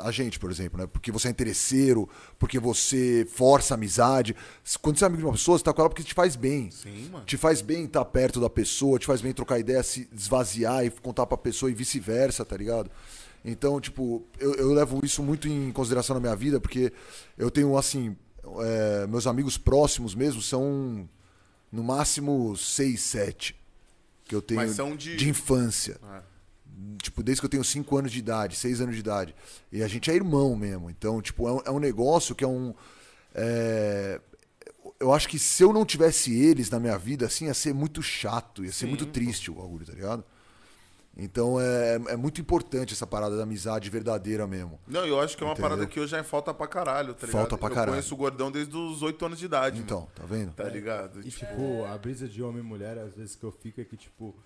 A 0.00 0.10
gente, 0.10 0.38
por 0.38 0.50
exemplo, 0.50 0.78
né? 0.80 0.86
Porque 0.86 1.10
você 1.12 1.28
é 1.28 1.30
interesseiro, 1.30 2.08
porque 2.38 2.58
você 2.58 3.26
força 3.30 3.74
a 3.74 3.76
amizade. 3.76 4.34
Quando 4.80 4.98
você 4.98 5.04
é 5.04 5.06
amigo 5.06 5.20
de 5.22 5.26
uma 5.26 5.32
pessoa, 5.32 5.58
você 5.58 5.64
tá 5.64 5.72
com 5.72 5.80
ela 5.82 5.88
porque 5.90 6.02
te 6.02 6.14
faz 6.14 6.36
bem. 6.36 6.70
Sim, 6.70 7.08
mano. 7.10 7.24
Te 7.24 7.36
faz 7.36 7.60
bem 7.60 7.84
estar 7.84 8.04
perto 8.04 8.40
da 8.40 8.48
pessoa, 8.50 8.98
te 8.98 9.06
faz 9.06 9.20
bem 9.20 9.32
trocar 9.32 9.58
ideia, 9.58 9.82
se 9.82 10.08
esvaziar 10.14 10.84
e 10.84 10.90
contar 10.90 11.26
pra 11.26 11.36
pessoa 11.36 11.70
e 11.70 11.74
vice-versa, 11.74 12.44
tá 12.44 12.56
ligado? 12.56 12.90
Então, 13.44 13.80
tipo, 13.80 14.24
eu, 14.38 14.54
eu 14.56 14.72
levo 14.72 15.00
isso 15.04 15.22
muito 15.22 15.46
em 15.48 15.70
consideração 15.72 16.14
na 16.14 16.20
minha 16.20 16.34
vida, 16.36 16.58
porque 16.60 16.92
eu 17.38 17.50
tenho, 17.50 17.76
assim, 17.78 18.16
é, 18.60 19.06
meus 19.06 19.26
amigos 19.26 19.56
próximos 19.56 20.14
mesmo 20.14 20.42
são 20.42 21.08
no 21.70 21.82
máximo 21.84 22.56
seis, 22.56 23.00
sete 23.02 23.54
que 24.24 24.34
eu 24.34 24.42
tenho 24.42 24.60
Mas 24.60 24.72
são 24.72 24.96
de- 24.96 25.16
de 25.16 25.28
infância. 25.28 25.98
Ah. 26.02 26.22
Tipo, 27.00 27.22
desde 27.22 27.40
que 27.40 27.46
eu 27.46 27.50
tenho 27.50 27.64
5 27.64 27.96
anos 27.96 28.12
de 28.12 28.18
idade, 28.18 28.54
6 28.56 28.80
anos 28.82 28.94
de 28.94 29.00
idade. 29.00 29.34
E 29.72 29.82
a 29.82 29.88
gente 29.88 30.10
é 30.10 30.14
irmão 30.14 30.54
mesmo. 30.54 30.90
Então, 30.90 31.22
tipo, 31.22 31.48
é 31.48 31.52
um, 31.52 31.60
é 31.66 31.70
um 31.70 31.78
negócio 31.78 32.34
que 32.34 32.44
é 32.44 32.48
um. 32.48 32.74
é, 33.34 34.20
Eu 35.00 35.12
acho 35.12 35.28
que 35.28 35.38
se 35.38 35.62
eu 35.62 35.72
não 35.72 35.84
tivesse 35.86 36.32
eles 36.38 36.68
na 36.70 36.78
minha 36.78 36.98
vida, 36.98 37.26
assim, 37.26 37.46
ia 37.46 37.54
ser 37.54 37.72
muito 37.74 38.02
chato, 38.02 38.64
ia 38.64 38.72
ser 38.72 38.86
muito 38.86 39.06
triste 39.06 39.50
o 39.50 39.54
bagulho, 39.54 39.86
tá 39.86 39.92
ligado? 39.92 40.24
Então 41.18 41.58
é, 41.58 41.94
é 42.08 42.16
muito 42.16 42.42
importante 42.42 42.92
essa 42.92 43.06
parada 43.06 43.38
da 43.38 43.44
amizade 43.44 43.88
verdadeira 43.88 44.46
mesmo. 44.46 44.78
Não, 44.86 45.06
eu 45.06 45.18
acho 45.18 45.34
que 45.34 45.42
é 45.42 45.46
uma 45.46 45.52
Entendeu? 45.54 45.70
parada 45.70 45.86
que 45.86 45.98
hoje 45.98 46.10
já 46.10 46.18
é 46.18 46.22
falta 46.22 46.52
pra 46.52 46.66
caralho, 46.66 47.14
tá 47.14 47.26
ligado? 47.26 47.32
Falta 47.40 47.56
pra 47.56 47.68
Eu 47.68 47.74
caralho. 47.74 47.92
conheço 47.92 48.12
o 48.14 48.18
gordão 48.18 48.50
desde 48.52 48.76
os 48.76 49.00
8 49.00 49.24
anos 49.24 49.38
de 49.38 49.46
idade. 49.46 49.80
Então, 49.80 50.00
mano. 50.00 50.10
tá 50.14 50.24
vendo? 50.26 50.52
Tá 50.52 50.64
ligado? 50.64 51.20
E, 51.26 51.30
Tipo, 51.30 51.86
a 51.86 51.96
brisa 51.96 52.28
de 52.28 52.42
homem 52.42 52.60
e 52.60 52.62
mulher, 52.62 52.98
às 52.98 53.14
vezes 53.14 53.34
que 53.34 53.44
eu 53.44 53.50
fico 53.50 53.80
é 53.80 53.84
que, 53.84 53.96
tipo, 53.96 54.36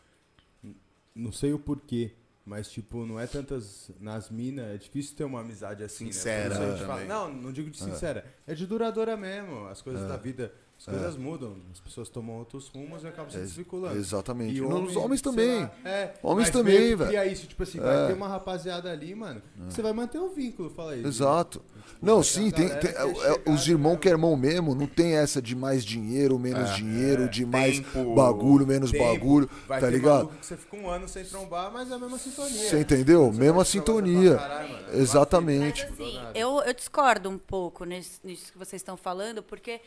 não 1.15 1.33
sei 1.33 1.53
o 1.53 1.59
porquê, 1.59 2.13
mas, 2.45 2.71
tipo, 2.71 3.05
não 3.07 3.19
é 3.21 3.27
tantas. 3.27 3.91
Nas 4.01 4.31
minas, 4.31 4.67
é 4.75 4.77
difícil 4.79 5.17
ter 5.17 5.25
uma 5.25 5.41
amizade 5.41 5.83
assim. 5.85 6.07
né? 6.07 6.13
Sincera 6.13 6.55
fala- 6.87 7.05
não, 7.09 7.33
não 7.33 7.53
digo 7.53 7.71
de 7.71 7.79
sincera. 7.79 8.25
É, 8.47 8.55
de 8.55 8.67
duradoura 8.67 9.17
mesmo. 9.17 9.67
As 9.67 9.81
coisas 9.83 10.03
da 10.09 10.17
vida. 10.17 10.53
As 10.81 10.87
coisas 10.87 11.17
mudam, 11.19 11.57
as 11.71 11.79
pessoas 11.79 12.09
tomam 12.09 12.39
outros 12.39 12.69
rumos 12.69 13.03
e 13.05 13.07
acabam 13.07 13.31
se 13.31 13.37
É, 13.37 13.41
desvinculando. 13.41 13.99
exatamente. 13.99 14.57
E 14.57 14.61
Nos 14.63 14.97
homens 14.97 15.21
sei 15.21 15.31
também. 15.31 15.61
lá, 15.61 15.71
é, 15.85 16.15
Homens 16.23 16.49
mas 16.49 16.51
também, 16.51 16.97
velho. 16.97 17.07
cria 17.11 17.27
isso, 17.27 17.47
tipo 17.47 17.63
assim, 17.63 17.79
vai 17.79 18.07
ter 18.07 18.15
uma 18.15 18.27
rapaziada 18.27 18.91
ali, 18.91 19.15
mano, 19.15 19.43
que 19.69 19.75
você 19.75 19.83
vai 19.83 19.93
manter 19.93 20.17
o 20.19 20.31
vínculo, 20.31 20.71
fala 20.71 20.93
aí. 20.93 21.05
Exato. 21.05 21.61
Não, 22.01 22.15
vai 22.15 22.23
ter 22.25 22.29
sim, 22.31 22.51
tem, 22.51 22.69
tem- 22.71 22.91
é- 22.93 23.03
é 23.03 23.43
é- 23.47 23.51
os 23.53 23.69
irmãos 23.69 23.99
que 23.99 24.09
é 24.09 24.13
irmão 24.13 24.35
mesmo, 24.39 24.75
não 24.75 24.87
tem 24.87 25.17
essa 25.17 25.43
de 25.43 25.55
mais 25.55 25.85
dinheiro, 25.85 26.39
menos 26.39 26.75
dinheiro, 26.75 27.29
de 27.29 27.45
mais 27.45 27.79
tempo, 27.81 28.15
bagulho, 28.15 28.67
menos 28.67 28.91
Tempo, 28.91 29.05
bagulho, 29.05 29.51
vai 29.69 29.81
tá 29.81 29.87
ter 29.87 29.93
ligado? 29.93 30.31
você 30.41 30.57
fica 30.57 30.77
um 30.79 30.89
ano 30.89 31.07
sem 31.07 31.25
trombar, 31.27 31.71
mas 31.71 31.91
é 31.91 31.95
a 31.95 31.99
mesma 31.99 32.17
sintonia. 32.17 32.69
Você 32.71 32.81
entendeu? 32.81 33.31
Você 33.31 33.39
Mesma 33.39 33.65
sintonia. 33.67 34.35
"Caralho, 34.37 34.69
mano, 34.73 34.85
é 34.95 34.97
Exatamente. 34.97 35.85
Mas 35.91 36.01
assim, 36.01 36.19
eu, 36.35 36.63
eu 36.63 36.73
discordo 36.73 37.29
um 37.29 37.37
pouco 37.37 37.85
nisso, 37.85 38.19
nisso 38.25 38.51
que 38.51 38.57
vocês 38.59 38.81
estão 38.81 38.97
falando, 38.97 39.43
porque, 39.43 39.79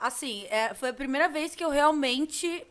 assim, 0.00 0.46
é, 0.50 0.74
foi 0.74 0.90
a 0.90 0.94
primeira 0.94 1.28
vez 1.28 1.54
que 1.54 1.64
eu 1.64 1.70
realmente 1.70 2.66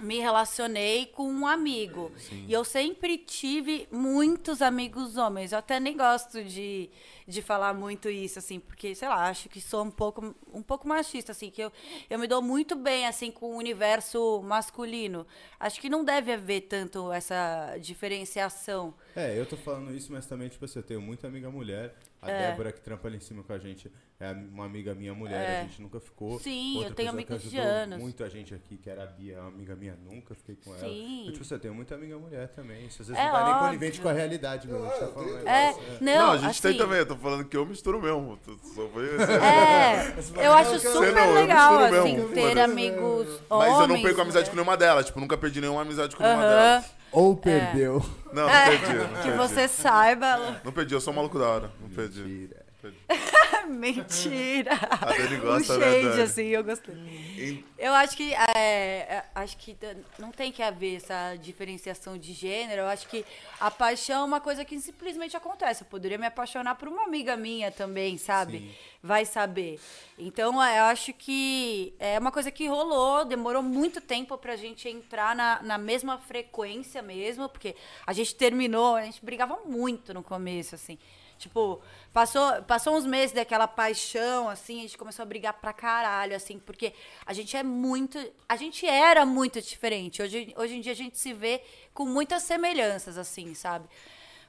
me 0.00 0.18
relacionei 0.18 1.06
com 1.06 1.28
um 1.28 1.46
amigo. 1.46 2.12
E 2.48 2.52
eu 2.52 2.64
sempre 2.64 3.16
tive 3.16 3.88
muitos 3.90 4.60
amigos 4.60 5.16
homens. 5.16 5.52
Eu 5.52 5.58
até 5.58 5.78
nem 5.78 5.96
gosto 5.96 6.42
de, 6.42 6.90
de 7.26 7.40
falar 7.42 7.72
muito 7.74 8.08
isso, 8.10 8.38
assim, 8.38 8.60
porque, 8.60 8.94
sei 8.94 9.08
lá, 9.08 9.28
acho 9.28 9.48
que 9.48 9.60
sou 9.60 9.82
um 9.84 9.90
pouco, 9.90 10.34
um 10.52 10.62
pouco 10.62 10.86
machista, 10.86 11.32
assim, 11.32 11.50
que 11.50 11.62
eu, 11.62 11.72
eu 12.10 12.18
me 12.18 12.26
dou 12.26 12.42
muito 12.42 12.76
bem, 12.76 13.06
assim, 13.06 13.30
com 13.30 13.54
o 13.54 13.56
universo 13.56 14.42
masculino. 14.42 15.26
Acho 15.58 15.80
que 15.80 15.88
não 15.88 16.04
deve 16.04 16.32
haver 16.32 16.62
tanto 16.62 17.10
essa 17.12 17.76
diferenciação. 17.80 18.94
É, 19.16 19.38
eu 19.38 19.46
tô 19.46 19.56
falando 19.56 19.94
isso, 19.94 20.12
mas 20.12 20.26
também, 20.26 20.48
tipo 20.48 20.64
assim, 20.64 20.78
eu 20.78 20.82
tenho 20.82 21.00
muita 21.00 21.26
amiga 21.26 21.50
mulher. 21.50 21.94
A 22.20 22.30
É. 22.30 22.50
Débora, 22.50 22.72
que 22.72 22.80
trampa 22.80 23.06
ali 23.06 23.18
em 23.18 23.20
cima 23.20 23.42
com 23.42 23.52
a 23.52 23.58
gente, 23.58 23.92
é 24.18 24.32
uma 24.32 24.64
amiga 24.64 24.94
minha 24.94 25.12
mulher, 25.12 25.60
a 25.60 25.64
gente 25.64 25.82
nunca 25.82 26.00
ficou. 26.00 26.40
Sim, 26.40 26.76
Outra 26.76 26.90
eu 26.90 26.94
tenho 26.94 27.10
amigos 27.10 27.42
de 27.42 27.58
anos. 27.58 27.98
Muito 28.00 28.24
a 28.24 28.30
gente 28.30 28.54
aqui, 28.54 28.78
que 28.78 28.88
era 28.88 29.02
a 29.02 29.06
Bia, 29.06 29.40
uma 29.40 29.48
amiga 29.48 29.76
minha, 29.76 29.94
nunca 29.94 30.34
fiquei 30.34 30.56
com 30.56 30.70
ela. 30.74 30.88
Sim. 30.88 31.26
Eu, 31.26 31.32
tipo 31.32 31.44
assim, 31.44 31.54
eu 31.54 31.60
tenho 31.60 31.74
muita 31.74 31.94
amiga 31.96 32.18
mulher 32.18 32.48
também. 32.48 32.86
Isso 32.86 33.02
às 33.02 33.08
vezes 33.08 33.22
É 33.22 33.26
não 33.26 33.32
vai 33.32 33.44
nem 33.44 33.52
óbvio. 33.52 33.66
conivente 33.68 34.00
com 34.00 34.08
a 34.08 34.12
realidade, 34.14 34.66
meu. 34.66 34.82
A 34.86 34.88
gente 34.88 35.00
tá 35.00 35.08
falando 35.08 35.46
É, 35.46 35.66
negócio, 35.66 35.82
não, 36.00 36.14
não, 36.16 36.30
a 36.32 36.38
gente 36.38 36.62
tem 36.62 36.70
assim, 36.70 36.78
também, 36.78 36.98
eu 37.00 37.06
tô 37.06 37.13
falando 37.18 37.44
que 37.44 37.56
eu 37.56 37.64
misturo 37.66 38.00
mesmo. 38.00 38.38
Só 38.74 38.88
foi 38.88 39.04
É, 39.42 40.14
eu 40.46 40.52
acho 40.52 40.78
super 40.80 41.12
não, 41.12 41.34
legal, 41.34 41.78
assim, 41.78 42.16
mesmo, 42.16 42.28
ter 42.28 42.40
foda-se. 42.48 42.60
amigos 42.60 43.28
homens. 43.50 43.70
Mas 43.72 43.80
eu 43.80 43.88
não 43.88 44.02
perco 44.02 44.20
amizade 44.20 44.44
né? 44.46 44.50
com 44.50 44.56
nenhuma 44.56 44.76
delas. 44.76 45.06
Tipo, 45.06 45.20
nunca 45.20 45.36
perdi 45.36 45.60
nenhuma 45.60 45.82
amizade 45.82 46.14
com 46.16 46.22
nenhuma 46.22 46.42
delas. 46.42 46.84
Ou 47.12 47.36
perdeu. 47.36 48.04
Não, 48.32 48.42
não 48.42 48.50
É, 48.50 48.70
perdi. 48.70 48.92
Não 48.98 49.06
que 49.06 49.22
perdi. 49.22 49.36
você 49.38 49.68
saiba. 49.68 50.60
Não 50.64 50.72
perdi, 50.72 50.94
eu 50.94 51.00
sou 51.00 51.12
um 51.12 51.16
maluco 51.16 51.38
da 51.38 51.46
hora. 51.46 51.70
Não 51.80 51.88
perdi. 51.90 52.50
Mentira. 52.90 53.66
Mentira. 53.66 54.72
A 54.90 55.06
Dani 55.06 55.36
gosta, 55.38 55.78
né, 55.78 55.92
shade, 55.92 56.08
Dani? 56.08 56.22
assim, 56.22 56.46
eu 56.46 56.64
gostei. 56.64 57.64
Eu 57.78 57.92
acho 57.94 58.16
que 58.16 58.34
é, 58.34 58.58
é, 58.58 59.24
acho 59.34 59.56
que 59.56 59.76
não 60.18 60.30
tem 60.30 60.52
que 60.52 60.62
haver 60.62 60.96
essa 60.96 61.36
diferenciação 61.36 62.18
de 62.18 62.32
gênero. 62.32 62.82
Eu 62.82 62.86
acho 62.86 63.08
que 63.08 63.24
a 63.58 63.70
paixão 63.70 64.22
é 64.22 64.24
uma 64.24 64.40
coisa 64.40 64.64
que 64.64 64.78
simplesmente 64.80 65.36
acontece. 65.36 65.82
Eu 65.82 65.86
poderia 65.86 66.18
me 66.18 66.26
apaixonar 66.26 66.74
por 66.74 66.88
uma 66.88 67.04
amiga 67.04 67.36
minha 67.36 67.70
também, 67.70 68.18
sabe? 68.18 68.74
Vai 69.02 69.24
saber. 69.24 69.80
Então, 70.18 70.62
é, 70.62 70.78
eu 70.78 70.84
acho 70.84 71.12
que 71.12 71.94
é 71.98 72.18
uma 72.18 72.32
coisa 72.32 72.50
que 72.50 72.66
rolou, 72.66 73.24
demorou 73.24 73.62
muito 73.62 74.00
tempo 74.00 74.36
pra 74.38 74.56
gente 74.56 74.88
entrar 74.88 75.34
na, 75.34 75.62
na 75.62 75.78
mesma 75.78 76.18
frequência 76.18 77.02
mesmo, 77.02 77.48
porque 77.48 77.74
a 78.06 78.12
gente 78.12 78.34
terminou, 78.34 78.96
a 78.96 79.02
gente 79.02 79.24
brigava 79.24 79.60
muito 79.66 80.14
no 80.14 80.22
começo, 80.22 80.74
assim. 80.74 80.98
Tipo, 81.44 81.82
passou, 82.10 82.62
passou 82.62 82.96
uns 82.96 83.04
meses 83.04 83.32
daquela 83.32 83.68
paixão, 83.68 84.48
assim, 84.48 84.78
a 84.78 84.82
gente 84.82 84.96
começou 84.96 85.22
a 85.22 85.26
brigar 85.26 85.52
pra 85.52 85.74
caralho, 85.74 86.34
assim, 86.34 86.58
porque 86.58 86.94
a 87.26 87.34
gente 87.34 87.54
é 87.54 87.62
muito. 87.62 88.18
A 88.48 88.56
gente 88.56 88.86
era 88.86 89.26
muito 89.26 89.60
diferente. 89.60 90.22
Hoje, 90.22 90.54
hoje 90.56 90.76
em 90.76 90.80
dia 90.80 90.92
a 90.92 90.96
gente 90.96 91.18
se 91.18 91.34
vê 91.34 91.60
com 91.92 92.06
muitas 92.06 92.42
semelhanças, 92.44 93.18
assim, 93.18 93.52
sabe? 93.52 93.86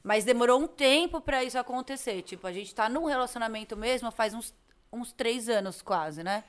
Mas 0.01 0.23
demorou 0.23 0.58
um 0.62 0.67
tempo 0.67 1.19
pra 1.19 1.43
isso 1.43 1.60
acontecer. 1.60 2.21
Tipo, 2.21 2.47
a 2.47 2.53
gente 2.53 2.73
tá 2.73 2.88
num 2.88 3.03
relacionamento 3.03 3.75
mesmo 3.75 4.10
faz 4.10 4.34
uns, 4.34 4.53
uns 4.91 5.12
três 5.12 5.50
anos 5.50 5.82
quase, 5.82 6.24
né? 6.24 6.43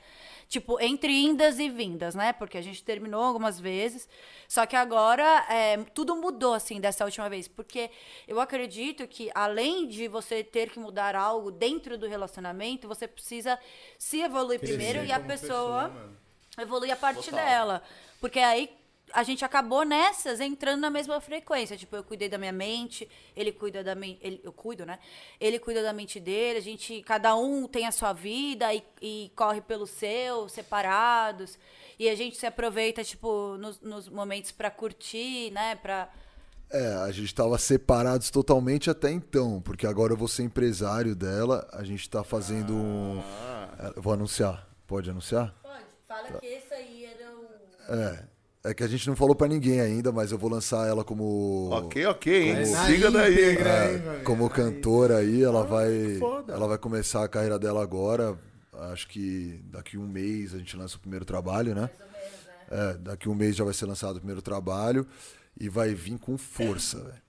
Tipo, 0.47 0.79
entre 0.79 1.11
indas 1.11 1.59
e 1.59 1.69
vindas, 1.69 2.15
né? 2.15 2.31
Porque 2.31 2.57
a 2.57 2.61
gente 2.61 2.81
terminou 2.81 3.21
algumas 3.21 3.59
vezes. 3.59 4.07
Só 4.47 4.65
que 4.65 4.77
agora 4.77 5.45
é, 5.49 5.77
tudo 5.93 6.15
mudou, 6.15 6.53
assim, 6.53 6.79
dessa 6.79 7.03
última 7.03 7.29
vez. 7.29 7.49
Porque 7.49 7.91
eu 8.25 8.39
acredito 8.39 9.05
que, 9.07 9.29
além 9.35 9.87
de 9.87 10.07
você 10.07 10.43
ter 10.43 10.69
que 10.69 10.79
mudar 10.79 11.15
algo 11.15 11.51
dentro 11.51 11.97
do 11.97 12.07
relacionamento, 12.07 12.87
você 12.87 13.07
precisa 13.07 13.59
se 13.99 14.21
evoluir 14.21 14.59
primeiro 14.59 15.03
e 15.03 15.11
a 15.11 15.19
pessoa 15.19 15.89
mano. 15.89 16.17
evoluir 16.57 16.93
a 16.93 16.97
parte 16.97 17.29
dela. 17.29 17.83
Porque 18.21 18.39
aí 18.39 18.69
a 19.13 19.23
gente 19.23 19.43
acabou 19.45 19.83
nessas 19.83 20.39
entrando 20.39 20.81
na 20.81 20.89
mesma 20.89 21.19
frequência. 21.21 21.77
Tipo, 21.77 21.95
eu 21.95 22.03
cuidei 22.03 22.29
da 22.29 22.37
minha 22.37 22.51
mente, 22.51 23.09
ele 23.35 23.51
cuida 23.51 23.83
da 23.83 23.95
mente. 23.95 24.19
Ele, 24.21 24.41
eu 24.43 24.51
cuido, 24.51 24.85
né? 24.85 24.99
Ele 25.39 25.59
cuida 25.59 25.81
da 25.81 25.93
mente 25.93 26.19
dele, 26.19 26.59
a 26.59 26.61
gente. 26.61 27.01
Cada 27.03 27.35
um 27.35 27.67
tem 27.67 27.85
a 27.85 27.91
sua 27.91 28.13
vida 28.13 28.73
e, 28.73 28.83
e 29.01 29.31
corre 29.35 29.61
pelo 29.61 29.87
seu, 29.87 30.49
separados. 30.49 31.57
E 31.97 32.09
a 32.09 32.15
gente 32.15 32.37
se 32.37 32.45
aproveita, 32.45 33.03
tipo, 33.03 33.57
nos, 33.57 33.79
nos 33.81 34.09
momentos 34.09 34.51
pra 34.51 34.69
curtir, 34.69 35.51
né? 35.51 35.75
Pra. 35.75 36.09
É, 36.69 36.95
a 36.95 37.11
gente 37.11 37.33
tava 37.33 37.57
separados 37.57 38.29
totalmente 38.29 38.89
até 38.89 39.09
então, 39.09 39.61
porque 39.61 39.87
agora 39.87 40.11
eu 40.11 40.17
vou 40.17 40.27
ser 40.27 40.43
empresário 40.43 41.15
dela, 41.15 41.65
a 41.71 41.83
gente 41.83 42.09
tá 42.09 42.25
fazendo 42.25 42.73
um. 42.73 43.23
É, 43.79 43.93
eu 43.95 44.01
Vou 44.01 44.13
anunciar. 44.13 44.67
Pode 44.85 45.09
anunciar? 45.09 45.55
Pode, 45.61 45.85
fala 46.07 46.39
que 46.39 46.45
esse 46.45 46.73
aí 46.73 47.05
era 47.05 47.31
o. 47.31 47.47
É. 47.89 48.36
É 48.63 48.73
que 48.73 48.83
a 48.83 48.87
gente 48.87 49.07
não 49.07 49.15
falou 49.15 49.35
pra 49.35 49.47
ninguém 49.47 49.79
ainda, 49.79 50.11
mas 50.11 50.31
eu 50.31 50.37
vou 50.37 50.49
lançar 50.49 50.87
ela 50.87 51.03
como. 51.03 51.69
Ok, 51.71 52.05
ok, 52.05 52.49
hein? 52.49 52.71
Na 52.71 52.85
Siga 52.85 53.09
daí. 53.11 53.33
íntegra, 53.33 53.93
hein? 53.93 54.01
É, 54.19 54.23
como 54.23 54.49
cantora 54.49 55.17
aí, 55.17 55.41
ela 55.43 55.63
vai. 55.63 56.17
foda. 56.19 56.53
Ela 56.53 56.67
vai 56.67 56.77
começar 56.77 57.23
a 57.23 57.27
carreira 57.27 57.57
dela 57.57 57.81
agora. 57.81 58.37
Acho 58.91 59.07
que 59.07 59.61
daqui 59.71 59.97
um 59.97 60.07
mês 60.07 60.53
a 60.53 60.57
gente 60.57 60.75
lança 60.75 60.97
o 60.97 60.99
primeiro 60.99 61.23
trabalho, 61.23 61.73
né? 61.73 61.89
É, 62.69 62.93
daqui 62.95 63.29
um 63.29 63.35
mês 63.35 63.55
já 63.55 63.63
vai 63.63 63.73
ser 63.73 63.85
lançado 63.85 64.17
o 64.17 64.19
primeiro 64.19 64.41
trabalho 64.41 65.07
e 65.59 65.69
vai 65.69 65.93
vir 65.93 66.19
com 66.19 66.37
força, 66.37 66.97
velho. 66.99 67.21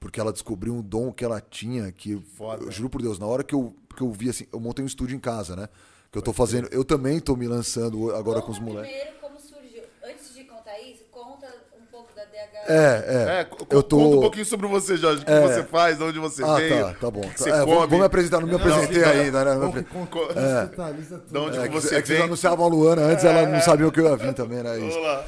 Porque 0.00 0.18
ela 0.18 0.32
descobriu 0.32 0.74
um 0.74 0.82
dom 0.82 1.12
que 1.12 1.24
ela 1.24 1.40
tinha, 1.40 1.92
que 1.92 2.12
eu- 2.12 2.22
Foda. 2.36 2.64
eu 2.64 2.70
juro 2.72 2.88
por 2.90 3.00
Deus, 3.02 3.18
na 3.18 3.26
hora 3.26 3.44
que 3.44 3.54
eu, 3.54 3.74
que 3.94 4.02
eu 4.02 4.10
vi 4.10 4.30
assim, 4.30 4.46
eu 4.52 4.58
montei 4.58 4.82
um 4.82 4.86
estúdio 4.88 5.14
em 5.14 5.20
casa, 5.20 5.54
né? 5.54 5.68
Que 6.10 6.18
eu 6.18 6.22
tô 6.22 6.32
fazendo, 6.32 6.68
eu 6.72 6.84
também 6.84 7.20
tô 7.20 7.36
me 7.36 7.46
lançando 7.46 8.12
agora 8.16 8.42
com 8.42 8.50
os 8.50 8.58
moleques. 8.58 8.90
primeiro 8.90 9.18
como 9.20 9.38
surgiu. 9.38 9.82
Antes 10.04 10.34
de 10.34 10.44
contar 10.44 10.78
isso, 10.80 11.04
conta 11.10 11.46
um 11.80 11.84
pouco 11.86 12.12
da 12.14 12.24
DH. 12.24 12.59
É, 12.70 13.04
é. 13.06 13.40
É, 13.40 13.46
eu 13.70 13.82
tô 13.82 13.96
conta 13.98 14.16
um 14.16 14.20
pouquinho 14.20 14.44
sobre 14.44 14.66
você, 14.68 14.96
Jorge. 14.96 15.22
O 15.22 15.24
que 15.24 15.30
É. 15.32 15.40
você 15.40 15.62
faz, 15.64 15.98
de 15.98 16.04
onde 16.04 16.18
você 16.18 16.42
Ah, 16.44 16.54
veio. 16.54 16.84
tá, 16.86 16.94
tá 17.00 17.10
bom. 17.10 17.20
Tá, 17.22 17.28
você 17.36 17.50
é, 17.50 17.64
come. 17.64 17.86
vou 17.86 17.98
me 17.98 18.04
apresentar, 18.04 18.40
não 18.40 18.46
me 18.48 18.54
apresentei 18.54 19.02
não, 19.02 19.08
ainda, 19.10 19.44
né? 19.44 19.54
Não 19.54 19.60
me 19.60 19.60
Con- 19.60 19.68
apre- 19.68 19.84
con- 19.84 20.06
Co- 20.06 20.26
contextualiza 20.28 21.18
tudo. 21.18 21.32
De 21.32 21.38
onde 21.38 21.58
É, 21.58 21.62
que 21.62 21.74
você 21.74 21.94
é 21.96 22.00
que 22.02 22.06
vocês 22.06 22.18
vem? 22.18 22.26
anunciavam 22.26 22.64
a 22.64 22.68
Luana 22.68 23.02
antes, 23.02 23.24
ela 23.24 23.46
não 23.46 23.60
sabia 23.60 23.88
o 23.88 23.92
que 23.92 24.00
eu 24.00 24.04
ia 24.08 24.16
vir 24.16 24.34
também, 24.34 24.62
né? 24.62 24.78
Isso. 24.78 24.88
Vamos 24.90 25.02
lá. 25.02 25.24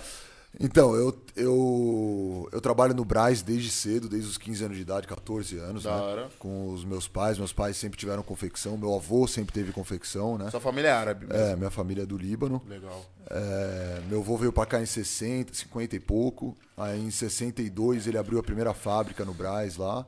Então, 0.61 0.94
eu, 0.94 1.18
eu, 1.34 2.48
eu 2.53 2.61
trabalho 2.61 2.94
no 2.94 3.05
Braz 3.05 3.42
desde 3.42 3.70
cedo, 3.70 4.09
desde 4.09 4.28
os 4.28 4.38
15 4.38 4.64
anos 4.64 4.76
de 4.76 4.82
idade, 4.82 5.07
14 5.07 5.57
anos, 5.59 5.84
Da 5.84 5.96
né? 5.96 6.03
hora. 6.03 6.28
Com 6.38 6.72
os 6.72 6.84
meus 6.84 7.09
pais. 7.09 7.38
Meus 7.38 7.53
pais 7.53 7.76
sempre 7.76 7.98
tiveram 7.98 8.22
confecção, 8.22 8.76
meu 8.76 8.94
avô 8.94 9.26
sempre 9.26 9.53
teve 9.53 9.72
confecção, 9.72 10.36
né? 10.36 10.50
Sua 10.50 10.61
família 10.61 10.88
é 10.88 10.92
árabe 10.92 11.26
mesmo. 11.26 11.42
É, 11.42 11.57
minha 11.57 11.70
família 11.70 12.03
é 12.03 12.07
do 12.07 12.18
Líbano. 12.18 12.61
Legal. 12.68 13.05
É, 13.30 14.03
meu 14.09 14.20
avô 14.20 14.36
veio 14.36 14.53
pra 14.53 14.66
cá 14.66 14.80
em 14.80 14.86
60, 14.86 15.55
50 15.55 15.96
e 15.96 16.00
pouco. 16.00 16.55
Aí 16.76 17.00
em 17.00 17.11
62 17.11 18.07
ele 18.07 18.18
abriu 18.18 18.38
a 18.38 18.42
primeira 18.42 18.74
fábrica 18.74 19.24
no 19.24 19.32
Braz 19.32 19.76
lá. 19.78 20.07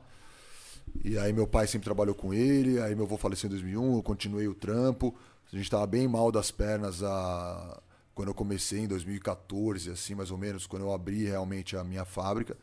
E 1.03 1.17
aí 1.17 1.33
meu 1.33 1.47
pai 1.47 1.65
sempre 1.67 1.85
trabalhou 1.85 2.13
com 2.13 2.33
ele. 2.33 2.79
Aí 2.81 2.93
meu 2.95 3.05
avô 3.05 3.17
faleceu 3.17 3.47
em 3.47 3.51
2001, 3.51 3.95
eu 3.97 4.03
continuei 4.03 4.47
o 4.47 4.53
trampo. 4.53 5.13
A 5.51 5.55
gente 5.55 5.69
tava 5.69 5.87
bem 5.87 6.07
mal 6.07 6.31
das 6.31 6.51
pernas 6.51 7.01
a... 7.01 7.79
quando 8.15 8.29
eu 8.29 8.33
comecei 8.33 8.79
em 8.79 8.87
2014, 8.87 9.91
assim, 9.91 10.15
mais 10.15 10.31
ou 10.31 10.37
menos, 10.37 10.65
quando 10.65 10.83
eu 10.83 10.93
abri 10.93 11.25
realmente 11.25 11.75
a 11.75 11.83
minha 11.83 12.05
fábrica. 12.05 12.57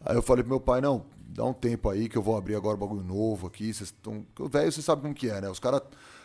Aí 0.00 0.16
eu 0.16 0.22
falei 0.22 0.42
pro 0.42 0.50
meu 0.50 0.60
pai, 0.60 0.80
não, 0.80 1.04
dá 1.18 1.44
um 1.44 1.52
tempo 1.52 1.90
aí 1.90 2.08
que 2.08 2.16
eu 2.16 2.22
vou 2.22 2.36
abrir 2.36 2.54
agora 2.54 2.76
um 2.76 2.80
bagulho 2.80 3.04
novo 3.04 3.46
aqui. 3.46 3.72
Vocês 3.72 3.90
estão. 3.90 4.26
O 4.38 4.48
velho, 4.48 4.72
você 4.72 4.80
sabe 4.80 5.02
como 5.02 5.14
que 5.14 5.28
é, 5.28 5.40
né? 5.40 5.50
Os 5.50 5.60
caras 5.60 5.82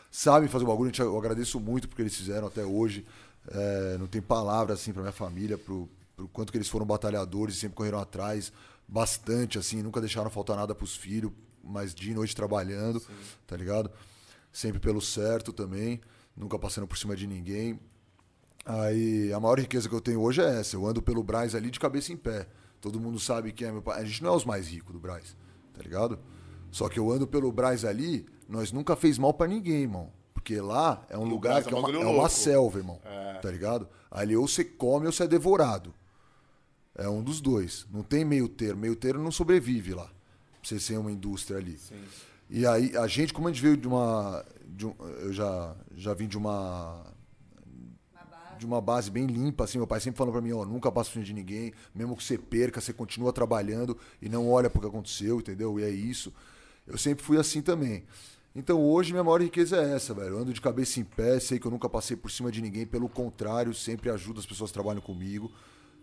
sabem 0.10 0.48
fazer 0.48 0.64
o 0.64 0.68
bagulho, 0.68 0.92
eu 0.98 1.18
agradeço 1.18 1.60
muito 1.60 1.90
porque 1.90 2.02
eles 2.02 2.16
fizeram 2.16 2.48
até 2.48 2.64
hoje. 2.64 3.06
É, 3.52 3.98
não 4.00 4.08
tem 4.08 4.22
palavra 4.22 4.74
assim 4.74 4.94
pra 4.94 5.02
minha 5.02 5.12
família, 5.12 5.58
pro, 5.58 5.90
pro 6.16 6.28
quanto 6.30 6.52
que 6.52 6.58
eles 6.58 6.70
foram 6.70 6.86
batalhadores 6.86 7.56
e 7.56 7.60
sempre 7.60 7.76
correram 7.76 8.00
atrás 8.00 8.54
bastante, 8.88 9.58
assim, 9.58 9.82
nunca 9.82 10.00
deixaram 10.00 10.30
faltar 10.30 10.56
nada 10.56 10.76
pros 10.76 10.96
filhos, 10.96 11.32
mas 11.64 11.94
dia 11.94 12.12
e 12.12 12.16
noite 12.16 12.36
trabalhando, 12.36 13.02
tá 13.48 13.58
ligado? 13.58 13.90
Sempre 14.52 14.80
pelo 14.80 15.02
certo 15.02 15.52
também, 15.52 16.00
nunca 16.36 16.60
passando 16.60 16.88
por 16.88 16.98
cima 16.98 17.16
de 17.16 17.26
ninguém. 17.26 17.80
Aí 18.66 19.32
a 19.34 19.40
maior 19.40 19.60
riqueza 19.60 19.90
que 19.90 19.96
eu 19.96 20.02
tenho 20.02 20.22
hoje 20.22 20.42
é 20.42 20.60
essa. 20.60 20.76
Eu 20.76 20.86
ando 20.86 21.02
pelo 21.02 21.24
Braz 21.24 21.54
ali 21.56 21.70
de 21.70 21.80
cabeça 21.80 22.14
em 22.14 22.18
pé. 22.18 22.48
Todo 22.80 23.00
mundo 23.00 23.20
sabe 23.20 23.52
quem 23.52 23.68
é 23.68 23.72
meu 23.72 23.82
pai. 23.82 24.02
A 24.02 24.06
gente 24.06 24.24
não 24.24 24.34
é 24.34 24.36
os 24.36 24.46
mais 24.46 24.68
ricos 24.68 24.94
do 24.94 25.00
Braz, 25.00 25.36
tá 25.74 25.82
ligado? 25.82 26.20
Só 26.72 26.90
que 26.90 27.00
eu 27.00 27.12
ando 27.12 27.28
pelo 27.28 27.52
Braz 27.52 27.86
ali, 27.86 28.26
nós 28.48 28.72
nunca 28.72 28.96
fez 28.96 29.18
mal 29.18 29.34
pra 29.34 29.48
ninguém, 29.48 29.82
irmão. 29.84 30.12
Porque 30.34 30.60
lá 30.60 31.06
é 31.10 31.18
um 31.18 31.22
o 31.22 31.26
lugar 31.26 31.52
Brás 31.62 31.66
é 31.66 31.70
que 31.70 31.76
é 31.76 31.78
um 31.78 31.82
uma, 31.82 31.90
é 32.02 32.06
uma 32.20 32.30
selva, 32.30 32.78
irmão. 32.80 33.00
É. 33.06 33.34
Tá 33.36 33.50
ligado? 33.52 33.88
Ali 34.12 34.36
ou 34.36 34.48
você 34.48 34.64
come 34.64 35.06
ou 35.06 35.12
você 35.12 35.24
é 35.24 35.28
devorado. 35.28 35.94
É 36.96 37.08
um 37.10 37.24
dos 37.24 37.42
dois. 37.42 37.86
Não 37.92 38.04
tem 38.04 38.24
meio 38.26 38.48
termo. 38.48 38.82
Meio 38.82 38.96
termo 38.96 39.24
não 39.24 39.32
sobrevive 39.32 39.94
lá. 39.94 40.06
Pra 40.06 40.12
você 40.64 40.80
ser 40.80 40.98
uma 40.98 41.12
indústria 41.12 41.58
ali. 41.58 41.78
E 42.50 42.66
aí, 42.68 42.96
a 42.98 43.08
gente, 43.08 43.34
como 43.34 43.48
a 43.48 43.52
gente 43.52 43.62
veio 43.62 43.76
de 43.78 43.88
uma. 43.88 44.46
de 44.68 44.86
um- 44.86 44.96
eu 45.22 45.34
já, 45.34 45.76
já 45.96 46.14
vim 46.14 46.28
de 46.28 46.38
uma. 46.38 47.04
De 48.64 48.66
uma 48.68 48.80
base 48.80 49.12
bem 49.12 49.26
limpa, 49.26 49.66
assim. 49.66 49.78
Meu 49.78 49.86
pai 49.86 50.00
sempre 50.00 50.18
falou 50.18 50.32
pra 50.32 50.42
mim: 50.42 50.54
ó, 50.54 50.64
nunca 50.64 50.90
passa 50.90 51.10
por 51.10 51.16
cima 51.16 51.26
de 51.26 51.34
ninguém. 51.34 51.74
Mesmo 51.94 52.16
que 52.16 52.24
você 52.24 52.38
perca, 52.38 52.80
você 52.80 52.94
continua 52.94 53.34
trabalhando 53.34 53.98
e 54.22 54.30
não 54.30 54.50
olha 54.50 54.70
pro 54.70 54.80
que 54.80 54.88
aconteceu, 54.88 55.40
entendeu? 55.40 55.78
E 55.78 55.84
é 55.84 55.90
isso. 55.90 56.34
Eu 56.88 56.98
sempre 56.98 57.26
fui 57.26 57.38
assim 57.38 57.62
também. 57.62 58.06
Então 58.56 58.82
hoje 58.82 59.12
minha 59.12 59.24
maior 59.24 59.42
riqueza 59.42 59.76
é 59.76 59.96
essa, 59.96 60.14
velho. 60.14 60.36
Eu 60.36 60.38
ando 60.40 60.54
de 60.54 60.62
cabeça 60.62 60.98
em 61.02 61.04
pé, 61.04 61.42
sei 61.42 61.60
que 61.60 61.68
eu 61.68 61.72
nunca 61.72 61.90
passei 61.90 62.16
por 62.16 62.32
cima 62.32 62.50
de 62.50 62.62
ninguém, 62.62 62.86
pelo 62.86 63.10
contrário, 63.10 63.74
sempre 63.74 64.10
ajudo 64.10 64.40
as 64.40 64.46
pessoas 64.46 64.70
que 64.70 64.76
trabalham 64.76 65.02
comigo. 65.02 65.52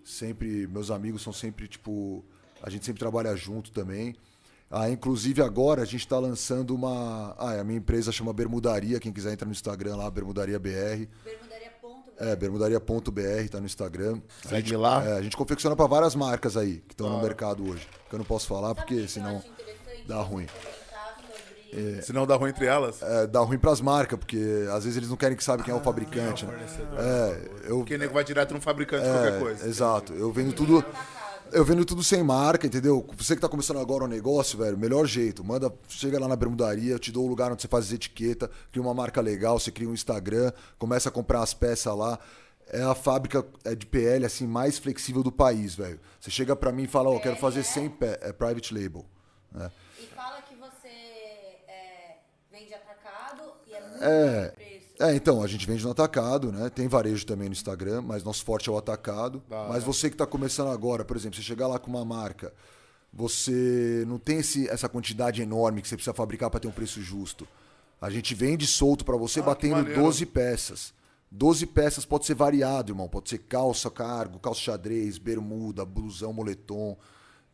Sempre, 0.04 0.66
meus 0.66 0.90
amigos 0.90 1.22
são 1.22 1.32
sempre, 1.32 1.66
tipo, 1.66 2.22
a 2.62 2.68
gente 2.68 2.84
sempre 2.84 3.00
trabalha 3.00 3.34
junto 3.36 3.70
também. 3.70 4.14
Ah, 4.70 4.90
inclusive 4.90 5.42
agora 5.42 5.82
a 5.82 5.84
gente 5.84 6.00
está 6.00 6.18
lançando 6.18 6.74
uma. 6.74 7.34
Ah, 7.38 7.60
a 7.60 7.64
minha 7.64 7.78
empresa 7.78 8.12
chama 8.12 8.34
Bermudaria, 8.34 9.00
quem 9.00 9.12
quiser 9.12 9.32
entrar 9.32 9.46
no 9.46 9.52
Instagram 9.52 9.96
lá, 9.96 10.10
Bermudaria 10.10 10.58
BR. 10.58 11.08
Bermudaria. 11.24 11.49
É, 12.20 12.36
bermudaria.br, 12.36 13.48
tá 13.50 13.58
no 13.60 13.66
Instagram. 13.66 14.20
A 14.44 14.48
Segue 14.50 14.68
gente, 14.68 14.76
lá. 14.76 15.02
é, 15.04 15.12
a 15.16 15.22
gente 15.22 15.36
confecciona 15.36 15.74
para 15.74 15.86
várias 15.86 16.14
marcas 16.14 16.56
aí 16.56 16.82
que 16.86 16.92
estão 16.92 17.08
no 17.08 17.18
Ah. 17.18 17.22
mercado 17.22 17.68
hoje. 17.68 17.88
Que 18.08 18.14
eu 18.14 18.18
não 18.18 18.26
posso 18.26 18.46
falar 18.46 18.74
porque 18.74 19.08
senão 19.08 19.42
dá 20.06 20.20
ruim. 20.20 20.46
É. 21.72 22.02
Se 22.02 22.12
não 22.12 22.26
dá 22.26 22.34
ruim 22.36 22.50
entre 22.50 22.66
elas. 22.66 23.00
É, 23.00 23.26
dá 23.28 23.40
ruim 23.40 23.56
pras 23.58 23.80
marcas, 23.80 24.18
porque 24.18 24.66
às 24.72 24.82
vezes 24.84 24.96
eles 24.96 25.08
não 25.08 25.16
querem 25.16 25.36
que 25.36 25.44
sabe 25.44 25.62
quem 25.62 25.72
é 25.72 25.76
o 25.76 25.80
fabricante, 25.80 26.44
né? 26.44 26.58
É, 26.98 27.70
eu 27.70 27.78
Porque 27.78 27.96
nego 27.96 28.12
vai 28.12 28.24
direto 28.24 28.52
no 28.52 28.60
fabricante 28.60 29.06
é, 29.06 29.12
qualquer 29.12 29.38
coisa. 29.38 29.66
Exato. 29.68 30.12
Eu 30.12 30.32
vendo 30.32 30.52
tudo. 30.52 30.84
Eu 31.52 31.64
vendo 31.64 31.84
tudo 31.84 32.02
sem 32.04 32.22
marca, 32.22 32.66
entendeu? 32.66 33.04
Você 33.16 33.34
que 33.34 33.40
tá 33.40 33.48
começando 33.48 33.78
agora 33.78 34.04
o 34.04 34.08
negócio, 34.08 34.56
velho, 34.58 34.78
melhor 34.78 35.04
jeito. 35.06 35.42
Manda, 35.42 35.72
chega 35.88 36.18
lá 36.18 36.28
na 36.28 36.36
bermudaria, 36.36 36.92
eu 36.92 36.98
te 36.98 37.10
dou 37.10 37.24
o 37.24 37.28
lugar 37.28 37.50
onde 37.50 37.62
você 37.62 37.68
faz 37.68 37.86
as 37.86 37.92
etiquetas, 37.92 38.48
cria 38.70 38.82
uma 38.82 38.94
marca 38.94 39.20
legal, 39.20 39.58
você 39.58 39.70
cria 39.70 39.88
um 39.88 39.94
Instagram, 39.94 40.52
começa 40.78 41.08
a 41.08 41.12
comprar 41.12 41.42
as 41.42 41.52
peças 41.52 41.94
lá. 41.96 42.18
É 42.72 42.82
a 42.82 42.94
fábrica 42.94 43.44
é, 43.64 43.74
de 43.74 43.84
PL 43.84 44.24
assim 44.24 44.46
mais 44.46 44.78
flexível 44.78 45.24
do 45.24 45.32
país, 45.32 45.74
velho. 45.74 45.98
Você 46.20 46.30
chega 46.30 46.54
pra 46.54 46.70
mim 46.70 46.84
e 46.84 46.86
fala, 46.88 47.10
ó, 47.10 47.14
eu 47.14 47.20
quero 47.20 47.36
fazer 47.36 47.64
100 47.64 47.90
pé, 47.90 48.18
é 48.22 48.32
private 48.32 48.72
label. 48.72 49.04
né? 49.50 49.70
E 49.98 50.06
fala 50.14 50.40
que 50.42 50.54
você 50.54 50.88
é, 50.88 52.18
vende 52.50 52.72
atacado 52.72 53.54
e 53.66 53.74
é 53.74 53.80
muito 53.80 54.04
É. 54.04 54.52
É, 55.00 55.14
então, 55.14 55.42
a 55.42 55.46
gente 55.46 55.66
vende 55.66 55.82
no 55.82 55.90
atacado, 55.90 56.52
né? 56.52 56.68
Tem 56.68 56.86
varejo 56.86 57.24
também 57.24 57.48
no 57.48 57.54
Instagram, 57.54 58.02
mas 58.02 58.22
nosso 58.22 58.44
forte 58.44 58.68
é 58.68 58.72
o 58.72 58.76
atacado. 58.76 59.42
Hora. 59.50 59.70
Mas 59.70 59.82
você 59.82 60.10
que 60.10 60.14
está 60.14 60.26
começando 60.26 60.68
agora, 60.68 61.04
por 61.04 61.16
exemplo, 61.16 61.36
você 61.36 61.42
chegar 61.42 61.66
lá 61.66 61.78
com 61.78 61.90
uma 61.90 62.04
marca, 62.04 62.52
você 63.12 64.04
não 64.06 64.18
tem 64.18 64.38
esse, 64.38 64.68
essa 64.68 64.88
quantidade 64.88 65.40
enorme 65.40 65.80
que 65.80 65.88
você 65.88 65.96
precisa 65.96 66.12
fabricar 66.14 66.50
para 66.50 66.60
ter 66.60 66.68
um 66.68 66.72
preço 66.72 67.00
justo. 67.00 67.48
A 68.00 68.10
gente 68.10 68.34
vende 68.34 68.66
solto 68.66 69.04
para 69.04 69.16
você 69.16 69.40
Ah, 69.40 69.44
batendo 69.44 69.76
maneiro. 69.76 70.02
12 70.02 70.26
peças. 70.26 70.92
12 71.30 71.66
peças 71.66 72.04
pode 72.04 72.26
ser 72.26 72.34
variado, 72.34 72.92
irmão. 72.92 73.08
Pode 73.08 73.30
ser 73.30 73.38
calça, 73.38 73.90
cargo, 73.90 74.38
calça 74.38 74.60
xadrez, 74.60 75.16
bermuda, 75.16 75.84
blusão, 75.84 76.32
moletom. 76.32 76.96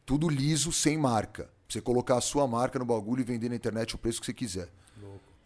Tudo 0.05 0.29
liso, 0.29 0.73
sem 0.73 0.99
marca. 0.99 1.45
Pra 1.45 1.53
você 1.69 1.81
colocar 1.81 2.17
a 2.17 2.21
sua 2.21 2.47
marca 2.47 2.79
no 2.79 2.85
bagulho 2.85 3.21
e 3.21 3.25
vender 3.25 3.49
na 3.49 3.57
internet 3.57 3.95
o 3.95 3.99
preço 3.99 4.21
que 4.21 4.27
você 4.27 4.33
quiser. 4.35 4.69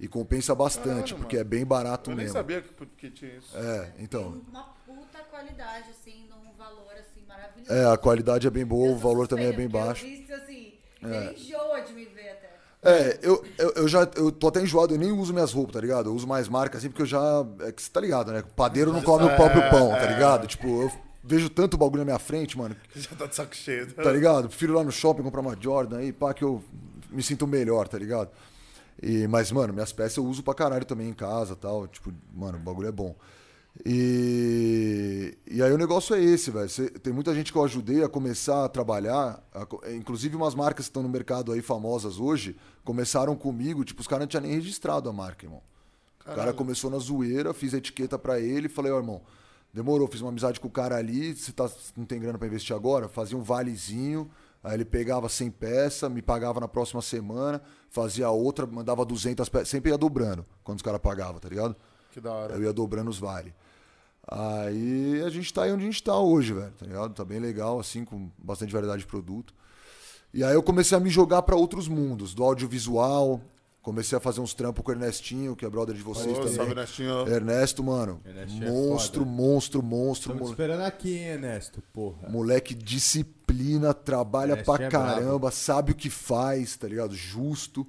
E 0.01 0.09
compensa 0.09 0.55
bastante, 0.55 1.13
Caralho, 1.13 1.17
porque 1.19 1.37
mano. 1.37 1.47
é 1.47 1.51
bem 1.51 1.65
barato 1.65 2.11
Eu 2.11 2.17
nem 2.17 2.25
mesmo. 2.25 2.39
sabia 2.39 2.63
que, 2.63 2.87
que 2.97 3.11
tinha 3.11 3.37
isso. 3.37 3.55
É, 3.57 3.93
então. 3.99 4.33
Tem 4.33 4.43
uma 4.49 4.63
puta 4.87 5.19
qualidade, 5.31 5.91
assim, 5.91 6.25
num 6.31 6.51
valor, 6.57 6.93
assim, 6.95 7.23
maravilhoso. 7.29 7.71
É, 7.73 7.93
a 7.93 7.99
qualidade 7.99 8.47
é 8.47 8.51
bem 8.51 8.65
boa, 8.65 8.89
Eu 8.89 8.95
o 8.95 8.99
valor 8.99 9.29
também 9.29 9.47
é 9.47 9.53
bem 9.53 9.69
baixo. 9.69 10.07
Eu 10.07 10.11
visto, 10.11 10.33
assim, 10.33 10.73
ele 11.03 11.35
enjoa 11.39 11.81
de 11.83 11.93
me 11.93 12.07
ver 12.07 12.31
até. 12.31 12.51
É, 12.83 13.19
eu, 13.23 13.45
eu, 13.59 13.73
eu 13.77 13.87
já 13.89 14.09
eu 14.17 14.33
tô 14.33 14.49
até 14.49 14.63
enjoado, 14.63 14.95
eu 14.95 14.99
nem 14.99 15.13
uso 15.13 15.35
minhas 15.35 15.53
roupas, 15.53 15.75
tá 15.75 15.81
ligado? 15.83 16.09
Eu 16.09 16.15
uso 16.15 16.27
mais 16.27 16.49
marca 16.49 16.79
assim, 16.79 16.89
porque 16.89 17.03
eu 17.03 17.07
já. 17.07 17.21
É 17.61 17.71
que 17.71 17.83
você 17.83 17.91
tá 17.91 18.01
ligado, 18.01 18.33
né? 18.33 18.41
O 18.41 18.55
padeiro 18.55 18.91
não 18.91 19.03
come 19.03 19.27
o 19.27 19.37
próprio 19.37 19.69
pão, 19.69 19.91
tá 19.91 20.07
ligado? 20.07 20.47
Tipo, 20.47 20.67
eu 20.85 20.93
vejo 21.23 21.51
tanto 21.51 21.77
bagulho 21.77 21.99
na 21.99 22.05
minha 22.07 22.19
frente, 22.19 22.57
mano, 22.57 22.75
Já 22.97 23.11
tá 23.15 23.27
de 23.27 23.37
saco 23.37 23.55
cheio. 23.55 23.93
tá 23.93 24.11
ligado? 24.11 24.49
Prefiro 24.49 24.73
ir 24.73 24.77
lá 24.77 24.83
no 24.83 24.91
shopping 24.91 25.23
comprar 25.23 25.43
uma 25.43 25.55
Jordan 25.61 25.99
aí, 25.99 26.11
pá, 26.11 26.33
que 26.33 26.43
eu 26.43 26.65
me 27.11 27.23
sinto 27.23 27.47
melhor, 27.47 27.87
tá 27.87 27.99
ligado? 27.99 28.31
E, 29.03 29.27
mas, 29.27 29.51
mano, 29.51 29.73
minhas 29.73 29.93
peças 29.93 30.17
eu 30.19 30.25
uso 30.27 30.43
pra 30.43 30.55
caralho 30.55 30.85
também 30.85 31.09
em 31.09 31.15
casa 31.15 31.57
tal. 31.57 31.87
Tipo, 31.89 32.13
mano, 32.35 32.59
o 32.59 32.61
bagulho 32.61 32.89
é 32.89 32.93
bom. 32.93 33.15
E, 33.87 35.37
e 35.47 35.63
aí 35.63 35.73
o 35.73 35.79
negócio 35.79 36.15
é 36.15 36.23
esse, 36.23 36.51
velho. 36.51 36.69
Tem 37.01 37.13
muita 37.13 37.35
gente 37.35 37.53
que 37.53 37.59
eu 37.59 37.65
ajudei 37.65 38.03
a 38.05 38.09
começar 38.09 38.65
a 38.65 38.69
trabalhar. 38.69 39.43
a 39.55 39.65
co- 39.67 39.81
inclusive 39.91 40.37
umas 40.37 40.55
marcas 40.55 40.87
que 40.87 40.91
estão 40.91 41.03
no 41.03 41.09
mercado 41.09 41.53
aí 41.53 41.63
famosas 41.63 42.19
hoje, 42.19 42.57
começaram 42.85 43.35
comigo, 43.37 43.85
tipo, 43.85 44.01
os 44.01 44.07
caras 44.07 44.23
não 44.25 44.29
tinham 44.29 44.43
nem 44.43 44.53
registrado 44.53 45.09
a 45.09 45.13
marca, 45.13 45.47
irmão. 45.47 45.63
O 46.21 46.35
cara 46.35 46.53
começou 46.53 46.91
na 46.91 46.99
zoeira, 46.99 47.53
fiz 47.55 47.73
a 47.75 47.79
etiqueta 47.79 48.19
pra 48.19 48.39
ele 48.39 48.69
falei, 48.69 48.93
ó, 48.93 48.99
irmão, 48.99 49.21
demorou, 49.73 50.07
fiz 50.07 50.21
uma 50.21 50.31
amizade 50.31 50.61
com 50.61 50.69
o 50.69 50.71
cara 50.71 50.97
ali, 50.97 51.35
você 51.35 51.51
tá, 51.51 51.69
não 51.97 52.05
tem 52.05 52.21
grana 52.21 52.39
pra 52.39 52.47
investir 52.47 52.75
agora? 52.77 53.09
Fazia 53.09 53.37
um 53.37 53.43
valezinho, 53.43 54.31
aí 54.63 54.75
ele 54.75 54.85
pegava 54.85 55.29
100 55.29 55.51
peças, 55.53 56.11
me 56.11 56.21
pagava 56.23 56.61
na 56.61 56.69
próxima 56.69 57.01
semana, 57.03 57.61
fazia 57.89 58.29
outra, 58.31 58.67
mandava 58.67 59.05
200 59.05 59.49
peças, 59.49 59.69
sempre 59.69 59.91
ia 59.91 59.99
dobrando 59.99 60.45
quando 60.65 60.79
os 60.79 60.83
caras 60.83 61.01
pagavam, 61.01 61.39
tá 61.41 61.49
ligado? 61.49 61.75
Que 62.13 62.21
da 62.21 62.33
hora. 62.33 62.55
Eu 62.55 62.63
ia 62.63 62.73
dobrando 62.73 63.09
os 63.11 63.19
vale. 63.19 63.55
Aí 64.27 65.23
a 65.25 65.31
gente 65.31 65.53
tá 65.53 65.65
aí 65.65 65.73
onde 65.73 65.83
a 65.83 65.87
gente 65.87 66.03
tá 66.03 66.17
hoje, 66.19 66.53
velho, 66.53 66.73
tá 66.73 66.87
ligado? 66.87 67.15
Tá 67.15 67.25
bem 67.25 67.41
legal, 67.41 67.81
assim, 67.81 68.05
com 68.05 68.31
bastante 68.39 68.73
variedade 68.73 69.01
de 69.03 69.07
produto. 69.07 69.55
E 70.33 70.45
aí 70.45 70.55
eu 70.55 70.63
comecei 70.63 70.97
a 70.97 71.01
me 71.01 71.11
jogar 71.11 71.43
pra 71.43 71.57
outros 71.57 71.89
mundos, 71.89 72.35
do 72.35 72.45
audiovisual, 72.45 73.41
comecei 73.83 74.17
a 74.17 74.21
fazer 74.21 74.41
uns 74.41 74.55
trampos 74.55 74.85
com 74.85 74.93
o 74.93 74.95
Ernestinho, 74.95 75.57
que 75.57 75.65
é 75.65 75.71
brother 75.71 75.97
de 75.97 76.03
vocês 76.03 76.37
Ô, 76.39 76.43
também. 76.43 76.55
salve, 76.55 76.75
Nestinho. 76.75 77.27
Ernesto, 77.27 77.83
mano, 77.83 78.21
Ernestinho 78.25 78.65
é 78.65 78.71
monstro, 78.71 79.25
foda. 79.25 79.31
monstro, 79.37 79.83
monstro, 79.83 80.31
Estamos 80.33 80.41
mole- 80.43 80.53
esperando 80.53 80.83
aqui, 80.83 81.15
hein, 81.17 81.25
Ernesto? 81.31 81.83
Porra. 81.93 82.29
moleque 82.29 82.75
disciplina, 83.61 83.95
trabalha 83.95 84.57
pra 84.63 84.85
é 84.85 84.89
caramba, 84.89 85.51
sabe 85.51 85.93
o 85.93 85.95
que 85.95 86.11
faz, 86.11 86.77
tá 86.77 86.89
ligado? 86.89 87.15
Justo. 87.15 87.87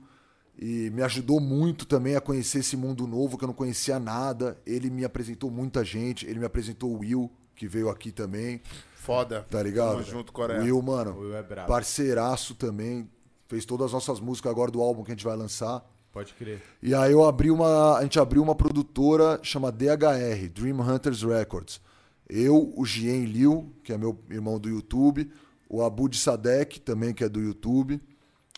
E 0.59 0.91
me 0.91 1.01
ajudou 1.01 1.39
muito 1.39 1.85
também 1.85 2.15
a 2.15 2.21
conhecer 2.21 2.59
esse 2.59 2.77
mundo 2.77 3.07
novo 3.07 3.37
que 3.37 3.43
eu 3.43 3.47
não 3.47 3.53
conhecia 3.53 3.99
nada. 3.99 4.59
Ele 4.65 4.89
me 4.89 5.03
apresentou 5.03 5.49
muita 5.49 5.83
gente, 5.83 6.25
ele 6.27 6.39
me 6.39 6.45
apresentou 6.45 6.91
o 6.91 6.99
Will, 6.99 7.31
que 7.55 7.67
veio 7.67 7.89
aqui 7.89 8.11
também, 8.11 8.61
Foda. 8.93 9.45
tá 9.49 9.63
ligado? 9.63 9.93
Tamo 9.93 10.03
junto, 10.03 10.31
Coreia. 10.31 10.59
O 10.59 10.63
Will, 10.63 10.81
mano, 10.81 11.11
O 11.13 11.19
Will 11.21 11.35
é 11.35 11.41
brabo. 11.41 11.67
parceiraço 11.67 12.53
também. 12.53 13.09
Fez 13.47 13.65
todas 13.65 13.87
as 13.87 13.93
nossas 13.93 14.19
músicas 14.19 14.51
agora 14.51 14.71
do 14.71 14.81
álbum 14.81 15.03
que 15.03 15.11
a 15.11 15.15
gente 15.15 15.25
vai 15.25 15.35
lançar. 15.35 15.83
Pode 16.11 16.33
crer. 16.33 16.61
E 16.81 16.93
aí 16.93 17.11
eu 17.11 17.23
abri 17.23 17.49
uma. 17.49 17.97
A 17.97 18.03
gente 18.03 18.19
abriu 18.19 18.43
uma 18.43 18.55
produtora 18.55 19.39
chamada 19.41 19.77
DHR, 19.77 20.47
Dream 20.53 20.79
Hunters 20.79 21.23
Records. 21.23 21.81
Eu, 22.29 22.71
o 22.77 22.85
Gien 22.85 23.25
Liu, 23.25 23.73
que 23.83 23.91
é 23.91 23.97
meu 23.97 24.17
irmão 24.29 24.57
do 24.59 24.69
YouTube, 24.69 25.29
o 25.73 25.81
Abu 25.81 26.09
de 26.09 26.17
Sadek, 26.17 26.81
também 26.81 27.13
que 27.13 27.23
é 27.23 27.29
do 27.29 27.39
YouTube, 27.39 28.01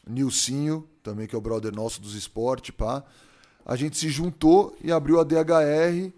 Nilcinho, 0.07 0.87
também 1.03 1.27
que 1.27 1.35
é 1.35 1.37
o 1.37 1.41
brother 1.41 1.71
nosso 1.71 2.01
dos 2.01 2.15
esportes, 2.15 2.73
pá. 2.75 3.03
A 3.63 3.75
gente 3.75 3.97
se 3.97 4.09
juntou 4.09 4.75
e 4.83 4.91
abriu 4.91 5.19
a 5.19 5.23
DHR 5.23 6.11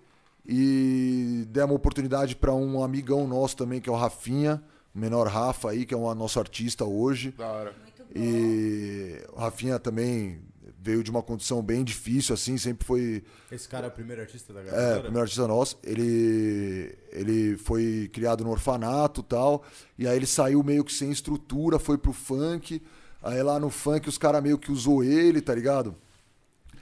e 0.48 1.46
demos 1.50 1.72
uma 1.72 1.76
oportunidade 1.76 2.38
para 2.38 2.54
um 2.54 2.82
amigão 2.82 3.28
nosso 3.28 3.58
também, 3.58 3.82
que 3.82 3.90
é 3.90 3.92
o 3.92 3.96
Rafinha, 3.96 4.64
o 4.96 4.98
menor 4.98 5.28
Rafa 5.28 5.72
aí, 5.72 5.86
que 5.86 5.94
é 5.94 5.98
um 5.98 6.16
nosso 6.16 6.40
artista 6.40 6.86
hoje. 6.86 7.32
Da 7.32 7.46
hora. 7.46 7.76
E 8.16 9.22
o 9.34 9.40
Rafinha 9.40 9.78
também 9.78 10.40
veio 10.86 11.02
de 11.04 11.10
uma 11.10 11.24
condição 11.24 11.64
bem 11.64 11.84
difícil, 11.84 12.36
assim, 12.36 12.58
sempre 12.60 12.86
foi. 12.86 13.24
Esse 13.52 13.68
cara 13.68 13.88
é 13.88 13.90
o 13.90 13.92
primeiro 13.92 14.22
artista 14.22 14.54
da 14.54 14.62
É, 14.62 14.64
galera? 14.66 14.98
o 15.00 15.02
primeiro 15.02 15.22
artista 15.24 15.48
nosso. 15.48 15.80
Ele, 15.84 16.96
ele 17.12 17.58
foi 17.58 18.08
criado 18.14 18.44
no 18.44 18.52
orfanato 18.52 19.22
e 19.22 19.24
tal. 19.24 19.64
E 19.98 20.08
aí 20.08 20.16
ele 20.16 20.28
saiu 20.28 20.64
meio 20.64 20.84
que 20.84 20.94
sem 20.94 21.10
estrutura, 21.12 21.80
foi 21.80 21.98
pro 21.98 22.14
funk. 22.14 22.82
Aí 23.24 23.42
lá 23.42 23.60
no 23.60 23.72
funk 23.72 24.08
os 24.08 24.18
caras 24.20 24.44
meio 24.44 24.58
que 24.60 24.72
usou 24.72 25.04
ele, 25.04 25.42
tá 25.42 25.56
ligado? 25.56 25.96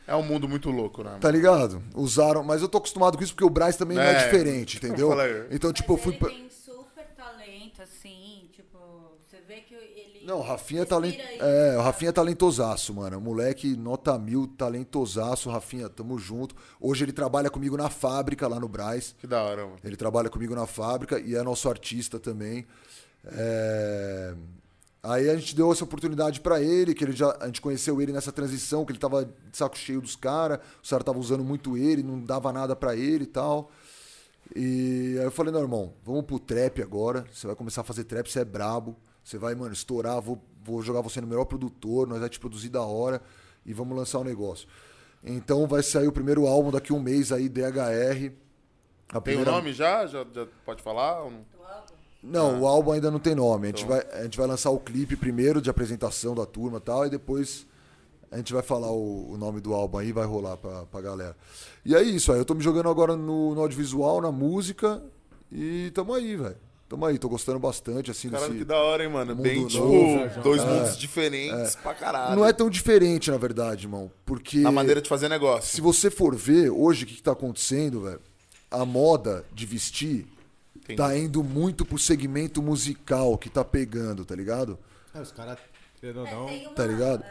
É 0.05 0.13
um 0.13 0.23
mundo 0.23 0.49
muito 0.49 0.69
louco, 0.69 1.01
né? 1.01 1.17
Tá 1.21 1.31
ligado? 1.31 1.81
Usaram. 1.95 2.43
Mas 2.43 2.61
eu 2.61 2.67
tô 2.67 2.79
acostumado 2.79 3.17
com 3.17 3.23
isso 3.23 3.33
porque 3.33 3.45
o 3.45 3.49
Braz 3.49 3.77
também 3.77 3.95
não 3.95 4.03
é 4.03 4.11
É, 4.21 4.23
diferente, 4.25 4.75
entendeu? 4.83 5.07
falei. 5.09 5.45
Então, 5.49 5.71
tipo, 5.71 5.93
eu 5.93 5.95
Mas 5.95 6.03
fui. 6.03 6.13
ele 6.15 6.25
tem 6.39 6.49
super 6.49 7.05
talento, 7.15 7.81
assim, 7.81 8.49
tipo, 8.51 8.77
você 9.21 9.37
vê 9.47 9.61
que 9.61 9.73
ele... 9.73 10.12
Não, 10.23 10.39
o 10.39 10.41
Rafinha 10.41 10.81
é, 10.81 10.85
talent... 10.85 11.15
é, 11.19 11.75
o? 11.77 11.81
Rafinha 11.81 12.09
é 12.09 12.11
talentosaço, 12.11 12.93
mano. 12.93 13.19
Moleque, 13.19 13.75
nota 13.75 14.17
mil, 14.17 14.47
talentosaço. 14.47 15.49
Rafinha, 15.49 15.89
tamo 15.89 16.17
junto. 16.17 16.55
Hoje 16.79 17.03
ele 17.03 17.11
trabalha 17.11 17.49
comigo 17.49 17.75
na 17.75 17.89
fábrica 17.89 18.47
lá 18.47 18.59
no 18.59 18.67
Braz. 18.67 19.15
Que 19.19 19.27
da 19.27 19.43
hora, 19.43 19.65
mano. 19.65 19.77
Ele 19.83 19.95
trabalha 19.95 20.29
comigo 20.29 20.55
na 20.55 20.65
fábrica 20.65 21.19
e 21.19 21.35
é 21.35 21.43
nosso 21.43 21.69
artista 21.69 22.19
também. 22.19 22.65
É, 23.25 24.33
Aí 25.05 25.29
a 25.29 25.35
gente 25.35 25.53
deu 25.53 25.69
essa 25.69 25.83
oportunidade 25.83 26.39
pra 26.39 26.61
ele, 26.61 26.93
que 26.93 27.03
ele 27.03 27.11
já, 27.11 27.35
a 27.41 27.47
gente 27.47 27.59
conheceu 27.59 28.01
ele 28.01 28.13
nessa 28.13 28.31
transição, 28.31 28.85
que 28.85 28.93
ele 28.93 28.99
tava 28.99 29.25
de 29.25 29.57
saco 29.57 29.77
cheio 29.77 29.99
dos 29.99 30.15
caras, 30.15 30.59
os 30.81 30.89
caras 30.89 31.01
estavam 31.01 31.19
usando 31.19 31.43
muito 31.43 31.75
ele, 31.75 32.01
não 32.01 32.21
dava 32.21 32.53
nada 32.53 32.73
pra 32.73 32.95
ele 32.95 33.25
e 33.25 33.27
tal. 33.27 33.69
E 34.55 35.17
aí 35.19 35.25
eu 35.25 35.31
falei, 35.31 35.51
não, 35.51 35.59
irmão, 35.59 35.93
vamos 36.05 36.23
pro 36.23 36.39
trap 36.39 36.81
agora. 36.81 37.25
Você 37.33 37.45
vai 37.45 37.55
começar 37.55 37.81
a 37.81 37.83
fazer 37.83 38.05
trap, 38.05 38.31
você 38.31 38.39
é 38.39 38.45
brabo. 38.45 38.95
Você 39.23 39.37
vai, 39.37 39.55
mano, 39.55 39.73
estourar, 39.73 40.19
vou, 40.21 40.41
vou 40.63 40.81
jogar 40.81 41.01
você 41.01 41.21
no 41.21 41.27
melhor 41.27 41.45
produtor, 41.45 42.07
nós 42.07 42.19
vai 42.19 42.29
te 42.29 42.39
produzir 42.39 42.69
da 42.69 42.81
hora 42.81 43.21
e 43.65 43.73
vamos 43.73 43.95
lançar 43.97 44.19
o 44.19 44.23
negócio. 44.23 44.67
Então 45.23 45.65
vai 45.67 45.81
sair 45.81 46.07
o 46.07 46.11
primeiro 46.11 46.45
álbum 46.45 46.69
daqui 46.71 46.91
um 46.91 46.99
mês 46.99 47.31
aí, 47.31 47.47
DHR. 47.47 48.31
A 49.13 49.21
Tem 49.21 49.37
o 49.41 49.45
nome 49.45 49.71
já? 49.71 50.05
já? 50.05 50.25
já 50.33 50.45
pode 50.65 50.81
falar? 50.83 51.23
não? 51.29 51.45
Não, 52.21 52.61
o 52.61 52.67
álbum 52.67 52.91
ainda 52.93 53.11
não 53.11 53.19
tem 53.19 53.35
nome. 53.35 53.67
A 53.67 53.69
Então. 53.69 53.79
gente, 53.81 53.89
vai, 53.89 54.19
a 54.19 54.23
gente 54.23 54.37
vai 54.37 54.47
lançar 54.47 54.69
o 54.71 54.79
clipe 54.79 55.15
primeiro 55.15 55.61
de 55.61 55.69
apresentação 55.69 56.33
da 56.33 56.45
turma 56.45 56.77
e 56.77 56.81
tal, 56.81 57.05
e 57.05 57.09
depois 57.09 57.65
a 58.31 58.37
gente 58.37 58.51
vai 58.53 58.63
falar 58.63 58.91
o, 58.91 59.31
o 59.33 59.37
nome 59.37 59.59
do 59.61 59.73
álbum 59.73 59.97
aí, 59.97 60.11
vai 60.11 60.25
rolar 60.25 60.57
pra, 60.57 60.85
pra 60.85 61.01
galera. 61.01 61.37
E 61.85 61.93
é 61.95 62.01
isso, 62.01 62.31
aí 62.31 62.39
eu 62.39 62.45
tô 62.45 62.55
me 62.55 62.63
jogando 62.63 62.89
agora 62.89 63.15
no, 63.15 63.53
no 63.53 63.61
audiovisual, 63.61 64.21
na 64.21 64.31
música, 64.31 65.03
e 65.51 65.91
tamo 65.93 66.13
aí, 66.13 66.35
velho. 66.35 66.57
Tamo 66.93 67.07
aí, 67.07 67.17
tô 67.17 67.27
gostando 67.27 67.57
bastante, 67.57 68.11
assim, 68.11 68.29
Caralho, 68.29 68.49
desse... 68.51 68.59
que 68.59 68.65
da 68.65 68.77
hora, 68.77 69.03
hein, 69.03 69.09
mano? 69.09 69.33
Bem, 69.33 69.65
tipo, 69.65 69.83
dois 70.43 70.61
É. 70.61 70.65
mundos 70.67 70.95
diferentes 70.95 71.75
pra 71.77 71.95
caralho. 71.95 72.35
Não 72.35 72.45
é 72.45 72.53
tão 72.53 72.69
diferente, 72.69 73.31
na 73.31 73.37
verdade, 73.37 73.85
irmão, 73.87 74.11
porque... 74.23 74.63
A 74.63 74.71
maneira 74.71 75.01
de 75.01 75.09
fazer 75.09 75.27
negócio. 75.27 75.73
Se 75.73 75.81
você 75.81 76.11
for 76.11 76.35
ver, 76.35 76.69
hoje, 76.69 77.03
o 77.03 77.07
que, 77.07 77.15
que 77.15 77.23
tá 77.23 77.31
acontecendo, 77.31 78.01
velho? 78.01 78.21
A 78.69 78.85
moda 78.85 79.43
de 79.51 79.65
vestir 79.65 80.27
Entendi. 80.75 80.95
tá 80.97 81.17
indo 81.17 81.43
muito 81.43 81.83
pro 81.83 81.97
segmento 81.97 82.61
musical 82.61 83.39
que 83.39 83.49
tá 83.49 83.65
pegando, 83.65 84.23
tá 84.23 84.35
ligado? 84.35 84.77
É, 85.15 85.19
os 85.19 85.31
caras, 85.31 85.57
querendo 85.99 86.19
ou 86.19 86.25
não, 86.27 86.45
Tem 86.45 86.61
uma- 86.67 86.75
Tá 86.75 86.85
ligado? 86.85 87.23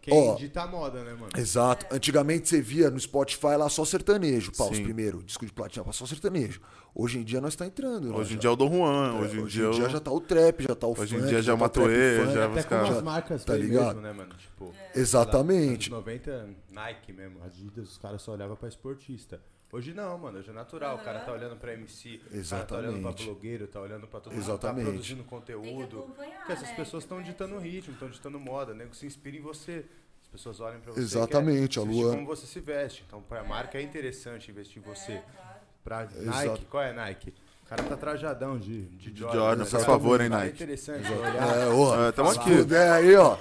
quem 0.00 0.14
Ó, 0.14 0.34
dita 0.36 0.62
a 0.62 0.66
moda, 0.66 1.04
né, 1.04 1.12
mano? 1.12 1.28
Exato. 1.36 1.84
Antigamente 1.94 2.48
você 2.48 2.62
via 2.62 2.88
no 2.90 2.98
Spotify 2.98 3.56
lá 3.58 3.68
só 3.68 3.84
sertanejo. 3.84 4.50
Pá, 4.56 4.64
os 4.64 4.80
primeiros, 4.80 5.22
disco 5.26 5.44
de 5.44 5.52
platina, 5.52 5.84
só 5.92 6.06
sertanejo. 6.06 6.60
Hoje 6.94 7.18
em 7.18 7.22
dia 7.22 7.40
nós 7.40 7.54
tá 7.54 7.66
entrando. 7.66 8.14
Hoje 8.14 8.32
em 8.32 8.34
já. 8.34 8.40
dia 8.40 8.50
é 8.50 8.52
o 8.52 8.56
Dom 8.56 8.70
Juan, 8.72 9.14
hoje 9.20 9.36
em 9.38 9.42
Hoje 9.42 9.58
dia, 9.58 9.68
em 9.68 9.70
dia 9.70 9.84
eu- 9.84 9.90
já 9.90 10.00
tá 10.00 10.10
o 10.10 10.20
trap, 10.20 10.62
já 10.62 10.74
tá 10.74 10.86
o 10.86 10.92
Hoje 10.98 11.14
em 11.14 11.18
funk. 11.18 11.28
dia 11.30 11.42
já 11.42 11.52
é 11.52 11.56
tá 11.56 11.62
o 11.62 11.66
o 11.66 11.68
trap 11.70 11.84
Matuê, 11.86 12.16
funk. 12.20 12.34
já- 12.34 12.44
Até 12.46 12.58
os 12.60 12.64
como 12.66 12.80
caras- 12.82 12.96
as 12.96 13.02
marcas 13.02 13.44
tá 13.44 13.56
ligado? 13.56 13.86
mesmo, 13.86 14.00
né, 14.00 14.12
mano? 14.12 14.34
Tipo, 14.34 14.74
Exatamente. 14.94 15.88
Anos 15.88 15.88
90, 16.04 16.48
Nike 16.70 17.12
mesmo, 17.12 17.42
Adidas, 17.44 17.88
os 17.90 17.98
caras 17.98 18.20
só 18.22 18.32
olhavam 18.32 18.56
pra 18.56 18.68
esportista. 18.68 19.40
Hoje 19.72 19.94
não, 19.94 20.18
mano, 20.18 20.38
hoje 20.38 20.50
é 20.50 20.52
natural. 20.52 20.96
O 20.96 20.98
cara 21.04 21.20
tá 21.20 21.32
olhando 21.32 21.54
pra 21.56 21.72
MC, 21.74 22.20
o 22.26 22.48
cara 22.50 22.64
tá 22.64 22.76
olhando 22.76 22.90
pra 23.00 23.10
Exatamente. 23.10 23.24
blogueiro, 23.24 23.66
tá 23.68 23.80
olhando 23.80 24.06
pra 24.08 24.18
todo 24.20 24.32
mundo, 24.32 24.42
Exatamente. 24.42 24.84
tá 24.84 24.90
produzindo 24.90 25.20
Tem 25.22 25.28
conteúdo. 25.30 26.02
que 26.02 26.22
Porque 26.38 26.52
essas 26.52 26.68
né? 26.70 26.74
pessoas 26.74 27.04
estão 27.04 27.22
ditando 27.22 27.56
ritmo, 27.58 27.92
estão 27.94 28.10
ditando 28.10 28.40
moda, 28.40 28.74
nego 28.74 28.94
se 28.96 29.06
inspira 29.06 29.36
em 29.36 29.40
você. 29.40 29.84
As 30.22 30.26
pessoas 30.28 30.58
olham 30.60 30.80
pra 30.80 30.92
você. 30.92 31.00
Exatamente, 31.00 31.78
quer 31.78 31.86
a 31.86 31.88
Luan- 31.88 32.14
como 32.14 32.26
você 32.26 32.46
se 32.46 32.58
veste. 32.60 33.04
Então, 33.06 33.22
pra 33.22 33.44
marca 33.44 33.78
é 33.78 33.82
interessante 33.82 34.50
investir 34.50 34.82
em 34.82 34.84
você. 34.84 35.22
Pra 35.84 36.02
Exato. 36.04 36.48
Nike, 36.50 36.64
qual 36.66 36.82
é 36.82 36.92
Nike? 36.92 37.34
O 37.64 37.68
cara 37.70 37.82
tá 37.84 37.96
trajadão 37.96 38.58
de, 38.58 38.82
de, 38.82 39.10
De 39.12 39.20
Jordan, 39.20 39.56
né? 39.56 39.64
faz 39.64 39.84
favor, 39.84 40.20
hein, 40.20 40.26
É 40.26 40.28
Nike. 40.30 40.54
interessante 40.54 41.12
olhar. 41.12 41.58
É, 41.58 41.66
ô, 41.68 42.04
É, 42.08 42.12
tamo 42.12 42.30
aqui. 42.30 42.56
puder 42.56 42.90
aí, 42.92 43.14
ó. 43.16 43.36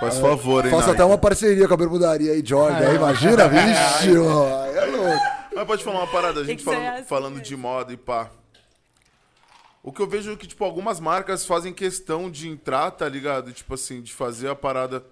Faz 0.00 0.18
favor, 0.18 0.64
hein, 0.64 0.70
Faça 0.70 0.86
Nike. 0.88 0.94
até 1.00 1.04
uma 1.04 1.18
parceria 1.18 1.68
com 1.68 1.74
a 1.74 1.76
bermudaria 1.76 2.32
aí, 2.32 2.42
Jordan. 2.44 2.78
aí, 2.88 2.96
imagina, 2.96 3.46
vixe, 3.48 4.16
ó. 4.18 4.66
É 4.66 4.84
louco. 4.86 5.24
Mas 5.54 5.66
pode 5.66 5.84
falar 5.84 5.98
uma 6.00 6.06
parada, 6.08 6.40
a 6.40 6.44
gente 6.44 6.64
falando, 6.64 6.86
assim 6.86 7.04
falando 7.04 7.40
de 7.40 7.56
moda 7.56 7.92
e 7.92 7.96
pá. 7.96 8.28
O 9.82 9.92
que 9.92 10.00
eu 10.00 10.06
vejo 10.06 10.32
é 10.32 10.36
que, 10.36 10.46
tipo, 10.46 10.64
algumas 10.64 10.98
marcas 10.98 11.44
fazem 11.44 11.72
questão 11.72 12.30
de 12.30 12.48
entrar, 12.48 12.90
tá 12.90 13.06
ligado? 13.08 13.52
Tipo 13.52 13.74
assim, 13.74 14.00
de 14.00 14.12
fazer 14.12 14.48
a 14.48 14.54
parada. 14.54 15.04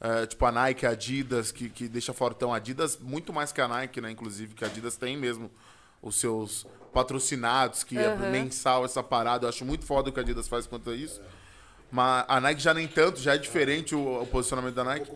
é, 0.00 0.26
tipo 0.26 0.44
a 0.46 0.50
Nike, 0.50 0.86
a 0.86 0.90
Adidas, 0.90 1.52
que, 1.52 1.68
que 1.68 1.86
deixa 1.88 2.12
fortão. 2.12 2.52
Adidas, 2.52 2.98
muito 2.98 3.32
mais 3.32 3.52
que 3.52 3.60
a 3.60 3.68
Nike, 3.68 4.00
né? 4.00 4.10
Inclusive, 4.10 4.54
que 4.54 4.64
a 4.64 4.66
Adidas 4.66 4.96
tem 4.96 5.16
mesmo 5.16 5.50
os 6.04 6.16
seus 6.16 6.66
patrocinados, 6.92 7.82
que 7.82 7.98
é 7.98 8.06
Aham. 8.06 8.30
mensal 8.30 8.84
essa 8.84 9.02
parada. 9.02 9.46
Eu 9.46 9.48
acho 9.48 9.64
muito 9.64 9.84
foda 9.84 10.10
o 10.10 10.12
que 10.12 10.20
a 10.20 10.22
Adidas 10.22 10.46
faz 10.46 10.66
quanto 10.66 10.90
a 10.90 10.94
isso. 10.94 11.20
Mas 11.90 12.24
a 12.28 12.40
Nike 12.40 12.60
já 12.62 12.72
nem 12.74 12.86
tanto, 12.86 13.20
já 13.20 13.34
é 13.34 13.38
diferente 13.38 13.94
o, 13.94 14.22
o 14.22 14.26
posicionamento 14.26 14.74
da 14.74 14.84
Nike. 14.84 15.10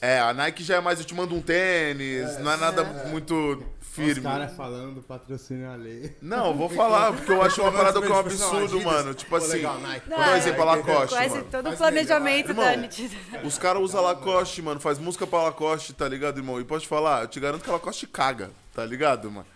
É, 0.00 0.20
a 0.20 0.32
Nike 0.32 0.62
já 0.62 0.76
é 0.76 0.80
mais 0.80 1.00
eu 1.00 1.04
te 1.04 1.12
mando 1.14 1.34
um 1.34 1.40
tênis, 1.42 2.38
não 2.38 2.52
é 2.52 2.56
nada 2.56 2.84
muito 3.08 3.34
Os 3.80 3.88
firme. 3.88 4.20
caras 4.22 4.54
falando 4.54 4.94
do 4.94 5.02
patrocínio 5.02 5.68
alheio. 5.68 6.14
Não, 6.22 6.48
eu 6.48 6.54
vou 6.54 6.68
falar, 6.68 7.12
porque 7.12 7.32
eu 7.32 7.42
acho 7.42 7.60
uma 7.60 7.72
parada 7.72 8.00
que 8.00 8.06
é 8.06 8.10
um 8.10 8.18
absurdo, 8.18 8.76
Adidas, 8.76 8.84
mano. 8.84 9.14
Tipo 9.14 9.34
assim, 9.36 9.52
legal, 9.56 9.78
Nike. 9.80 10.08
vou 10.08 10.18
dar 10.18 10.30
um 10.32 10.36
exemplo, 10.36 10.62
a 10.62 10.64
Lacoste, 10.66 11.08
Quase 11.16 11.30
mano. 11.30 11.44
todo 11.50 11.70
o 11.70 11.76
planejamento 11.76 12.54
da. 12.54 12.62
Os 13.44 13.58
caras 13.58 13.82
usam 13.82 14.00
Lacoste, 14.02 14.62
mano, 14.62 14.78
faz 14.78 15.00
música 15.00 15.26
pra 15.26 15.42
Lacoste, 15.42 15.92
tá 15.92 16.08
ligado, 16.08 16.38
irmão? 16.38 16.60
E 16.60 16.64
pode 16.64 16.86
falar, 16.86 17.22
eu 17.22 17.28
te 17.28 17.40
garanto 17.40 17.64
que 17.64 17.70
a 17.70 17.72
Lacoste 17.72 18.06
caga, 18.06 18.50
tá 18.72 18.84
ligado, 18.84 19.28
mano? 19.30 19.46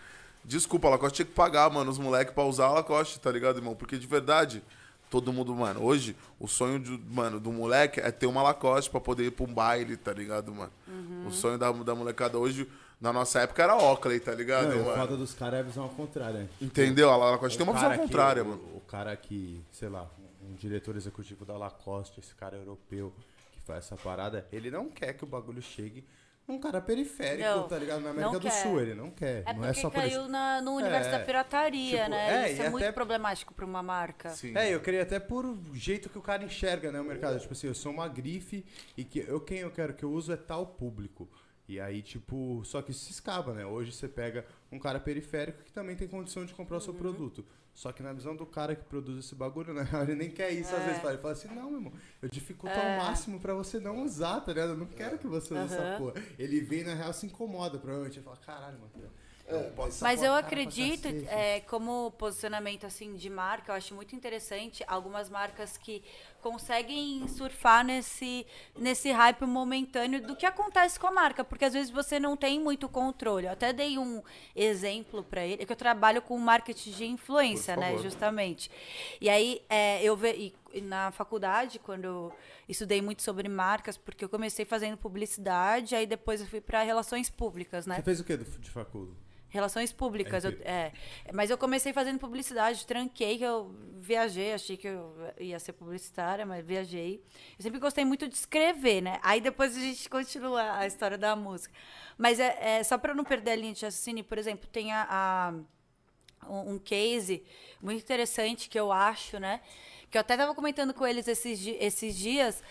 Desculpa, 0.45 0.87
a 0.87 0.91
Lacoste 0.91 1.17
tinha 1.17 1.25
que 1.25 1.31
pagar, 1.33 1.69
mano, 1.69 1.89
os 1.89 1.97
moleques 1.97 2.33
pra 2.33 2.43
usar 2.43 2.65
a 2.65 2.71
Lacoste, 2.73 3.19
tá 3.19 3.31
ligado, 3.31 3.57
irmão? 3.57 3.75
Porque 3.75 3.97
de 3.97 4.05
verdade, 4.07 4.61
todo 5.09 5.31
mundo, 5.31 5.55
mano, 5.55 5.81
hoje, 5.83 6.15
o 6.39 6.47
sonho, 6.47 6.79
de, 6.79 6.91
mano, 7.09 7.39
do 7.39 7.51
moleque 7.51 7.99
é 7.99 8.11
ter 8.11 8.25
uma 8.27 8.41
Lacoste 8.43 8.89
pra 8.91 8.99
poder 8.99 9.25
ir 9.25 9.31
pra 9.31 9.45
um 9.45 9.53
baile, 9.53 9.95
tá 9.95 10.11
ligado, 10.11 10.53
mano? 10.53 10.71
O 11.27 11.31
sonho 11.31 11.57
da, 11.57 11.71
da 11.71 11.95
molecada 11.95 12.37
hoje, 12.37 12.67
na 12.99 13.13
nossa 13.13 13.39
época, 13.41 13.63
era 13.63 13.75
Oakley, 13.75 14.19
tá 14.19 14.33
ligado, 14.33 14.69
Não, 14.69 14.81
o 14.81 14.85
mano? 14.85 14.97
foda 14.97 15.17
dos 15.17 15.33
caras 15.33 15.55
é 15.55 15.59
a 15.59 15.63
visão 15.63 15.83
ao 15.83 15.89
contrário, 15.89 16.39
né? 16.39 16.49
Entendeu? 16.61 17.09
A 17.09 17.15
Lacoste 17.15 17.57
tem 17.57 17.65
uma 17.65 17.71
O 17.71 17.75
visão 17.75 17.89
cara 17.89 18.01
que- 18.01 18.07
contrária, 18.07 18.43
o- 18.43 18.47
mano. 18.47 18.61
O 18.75 18.81
cara 18.81 19.15
que, 19.15 19.61
sei 19.71 19.87
lá, 19.89 20.09
um 20.41 20.53
diretor 20.55 20.95
executivo 20.97 21.45
da 21.45 21.55
Lacoste, 21.57 22.19
esse 22.19 22.35
cara 22.35 22.57
europeu 22.57 23.13
que 23.53 23.61
faz 23.61 23.85
essa 23.85 23.95
parada, 23.95 24.45
ele 24.51 24.69
não 24.69 24.89
quer 24.89 25.13
que 25.13 25.23
o 25.23 25.27
bagulho 25.27 25.61
chegue 25.61 26.03
num 26.47 26.59
cara 26.59 26.81
periférico, 26.81 27.47
Não, 27.47 27.67
tá 27.67 27.77
ligado? 27.77 28.01
Na 28.01 28.09
América 28.09 28.39
do. 28.39 28.51
Sul, 28.51 28.81
ele 28.81 28.93
não 28.93 29.09
quer. 29.09 29.43
É 29.45 29.53
não 29.53 29.63
é 29.63 29.67
porque 29.67 29.81
só 29.81 29.89
por 29.89 29.95
caiu 30.01 30.21
isso. 30.21 30.29
na- 30.29 30.61
no 30.61 30.75
universo 30.75 31.09
É, 31.09 31.11
da 31.11 31.19
pirataria, 31.19 31.97
tipo, 31.99 32.09
né? 32.09 32.45
é, 32.47 32.51
Isso 32.51 32.61
e 32.61 32.65
é 32.65 32.69
muito 32.69 32.83
até- 32.83 32.91
problemático 32.91 33.53
pra 33.53 33.65
uma 33.65 33.81
marca. 33.81 34.29
Sim. 34.31 34.55
É, 34.57 34.73
eu 34.73 34.79
queria 34.81 35.03
até 35.03 35.19
por 35.19 35.57
jeito 35.73 36.09
que 36.09 36.17
o 36.17 36.21
cara 36.21 36.43
enxerga, 36.43 36.91
né, 36.91 36.99
o 36.99 37.03
mercado. 37.05 37.39
Tipo 37.39 37.53
assim, 37.53 37.67
eu 37.67 37.75
sou 37.75 37.91
uma 37.91 38.07
grife 38.07 38.65
e 38.97 39.03
que 39.05 39.19
eu, 39.19 39.39
quem 39.39 39.59
eu 39.59 39.71
quero 39.71 39.93
que 39.93 40.03
eu 40.03 40.11
uso 40.11 40.33
é 40.33 40.37
tal 40.37 40.65
público. 40.67 41.29
E 41.67 41.79
aí, 41.79 42.01
tipo, 42.01 42.61
só 42.65 42.81
que 42.81 42.91
isso 42.91 43.05
se 43.05 43.11
escapa, 43.11 43.53
né? 43.53 43.65
Hoje 43.65 43.93
você 43.93 44.07
pega 44.09 44.45
um 44.69 44.77
cara 44.77 44.99
periférico 44.99 45.63
que 45.63 45.71
também 45.71 45.95
tem 45.95 46.09
condição 46.09 46.45
de 46.45 46.53
comprar 46.53 46.75
o 46.75 46.79
Uhum. 46.79 46.83
seu 46.85 46.93
produto. 46.93 47.45
Só 47.73 47.91
que 47.91 48.03
na 48.03 48.13
visão 48.13 48.35
do 48.35 48.45
cara 48.45 48.75
que 48.75 48.83
produz 48.83 49.17
esse 49.25 49.33
bagulho, 49.33 49.73
né? 49.73 49.83
Ele 50.03 50.15
nem 50.15 50.29
quer 50.29 50.51
isso, 50.51 50.73
É. 50.73 50.77
às 50.77 50.85
vezes. 50.85 51.03
Ele 51.03 51.17
fala 51.17 51.33
assim, 51.33 51.47
não, 51.47 51.69
meu 51.71 51.79
irmão, 51.79 51.93
eu 52.21 52.29
dificulto 52.29 52.75
ao 52.77 52.97
máximo 52.97 53.39
pra 53.39 53.53
você 53.55 53.79
não 53.79 54.03
usar, 54.03 54.41
tá 54.41 54.51
ligado? 54.53 54.69
Eu 54.73 54.77
não 54.77 54.85
quero 54.85 55.17
que 55.17 55.25
você 55.27 55.53
use 55.53 55.73
essa 55.73 55.81
Aham. 55.81 55.97
porra. 55.97 56.13
Ele 56.37 56.61
vem, 56.61 56.83
na 56.83 56.93
real, 56.93 57.11
se 57.13 57.25
incomoda, 57.25 57.79
provavelmente. 57.79 58.17
Ele 58.19 58.25
fala, 58.25 58.37
caralho, 58.37 58.77
mano. 58.79 58.91
Mas 60.01 60.21
eu 60.23 60.33
acredito, 60.33 61.07
é, 61.29 61.61
como 61.61 62.11
posicionamento 62.11 62.85
assim 62.85 63.15
de 63.15 63.29
marca, 63.29 63.71
eu 63.71 63.75
acho 63.75 63.93
muito 63.93 64.15
interessante 64.15 64.83
algumas 64.87 65.29
marcas 65.29 65.77
que 65.77 66.03
conseguem 66.41 67.25
surfar 67.27 67.85
nesse, 67.85 68.45
nesse 68.77 69.11
hype 69.11 69.45
momentâneo 69.45 70.21
do 70.21 70.35
que 70.35 70.45
acontece 70.45 70.99
com 70.99 71.07
a 71.07 71.11
marca, 71.11 71.43
porque 71.43 71.63
às 71.63 71.73
vezes 71.73 71.89
você 71.89 72.19
não 72.19 72.35
tem 72.35 72.59
muito 72.59 72.89
controle. 72.89 73.47
Eu 73.47 73.53
até 73.53 73.71
dei 73.71 73.97
um 73.97 74.21
exemplo 74.53 75.23
para 75.23 75.45
ele, 75.45 75.63
é 75.63 75.65
que 75.65 75.71
eu 75.71 75.77
trabalho 75.77 76.21
com 76.21 76.37
marketing 76.37 76.91
de 76.91 77.05
influência, 77.05 77.77
né, 77.77 77.97
justamente. 77.97 78.69
E 79.21 79.29
aí 79.29 79.61
é, 79.69 80.03
eu 80.03 80.17
ve, 80.17 80.53
e 80.73 80.81
na 80.81 81.11
faculdade, 81.11 81.79
quando 81.79 82.05
eu 82.05 82.33
estudei 82.67 83.01
muito 83.01 83.21
sobre 83.21 83.47
marcas, 83.47 83.95
porque 83.95 84.25
eu 84.25 84.29
comecei 84.29 84.65
fazendo 84.65 84.97
publicidade, 84.97 85.95
aí 85.95 86.05
depois 86.05 86.41
eu 86.41 86.47
fui 86.47 86.59
para 86.59 86.81
relações 86.81 87.29
públicas, 87.29 87.85
né? 87.85 87.95
Você 87.95 88.01
fez 88.01 88.19
o 88.19 88.23
que 88.23 88.35
de 88.35 88.69
faculdade? 88.69 89.22
Relações 89.53 89.93
públicas. 89.93 90.43
Eu, 90.43 90.51
é, 90.61 90.91
mas 91.31 91.51
eu 91.51 91.59
comecei 91.59 91.93
fazendo 91.93 92.17
publicidade, 92.17 92.87
tranquei, 92.87 93.37
que 93.37 93.43
eu 93.43 93.71
viajei, 93.99 94.51
achei 94.51 94.75
que 94.75 94.87
eu 94.87 95.15
ia 95.39 95.59
ser 95.59 95.73
publicitária, 95.73 96.43
mas 96.43 96.65
viajei. 96.65 97.23
Eu 97.55 97.61
sempre 97.61 97.79
gostei 97.79 98.03
muito 98.03 98.27
de 98.27 98.33
escrever, 98.33 99.01
né? 99.01 99.19
Aí 99.21 99.39
depois 99.39 99.77
a 99.77 99.79
gente 99.79 100.09
continua 100.09 100.79
a 100.79 100.87
história 100.87 101.19
da 101.19 101.35
música. 101.35 101.71
Mas 102.17 102.39
é, 102.39 102.79
é 102.79 102.83
só 102.83 102.97
para 102.97 103.13
não 103.13 103.23
perder 103.23 103.51
a 103.51 103.55
linha 103.55 103.73
de 103.73 103.85
raciocínio, 103.85 104.23
por 104.23 104.39
exemplo, 104.39 104.67
tem 104.71 104.91
a, 104.91 105.05
a 105.07 105.53
um, 106.49 106.73
um 106.73 106.79
case 106.79 107.43
muito 107.79 108.01
interessante 108.01 108.67
que 108.67 108.79
eu 108.79 108.91
acho, 108.91 109.39
né? 109.39 109.61
Que 110.09 110.17
eu 110.17 110.21
até 110.21 110.33
estava 110.33 110.55
comentando 110.55 110.95
com 110.95 111.05
eles 111.05 111.27
esses, 111.27 111.63
esses 111.79 112.17
dias 112.17 112.63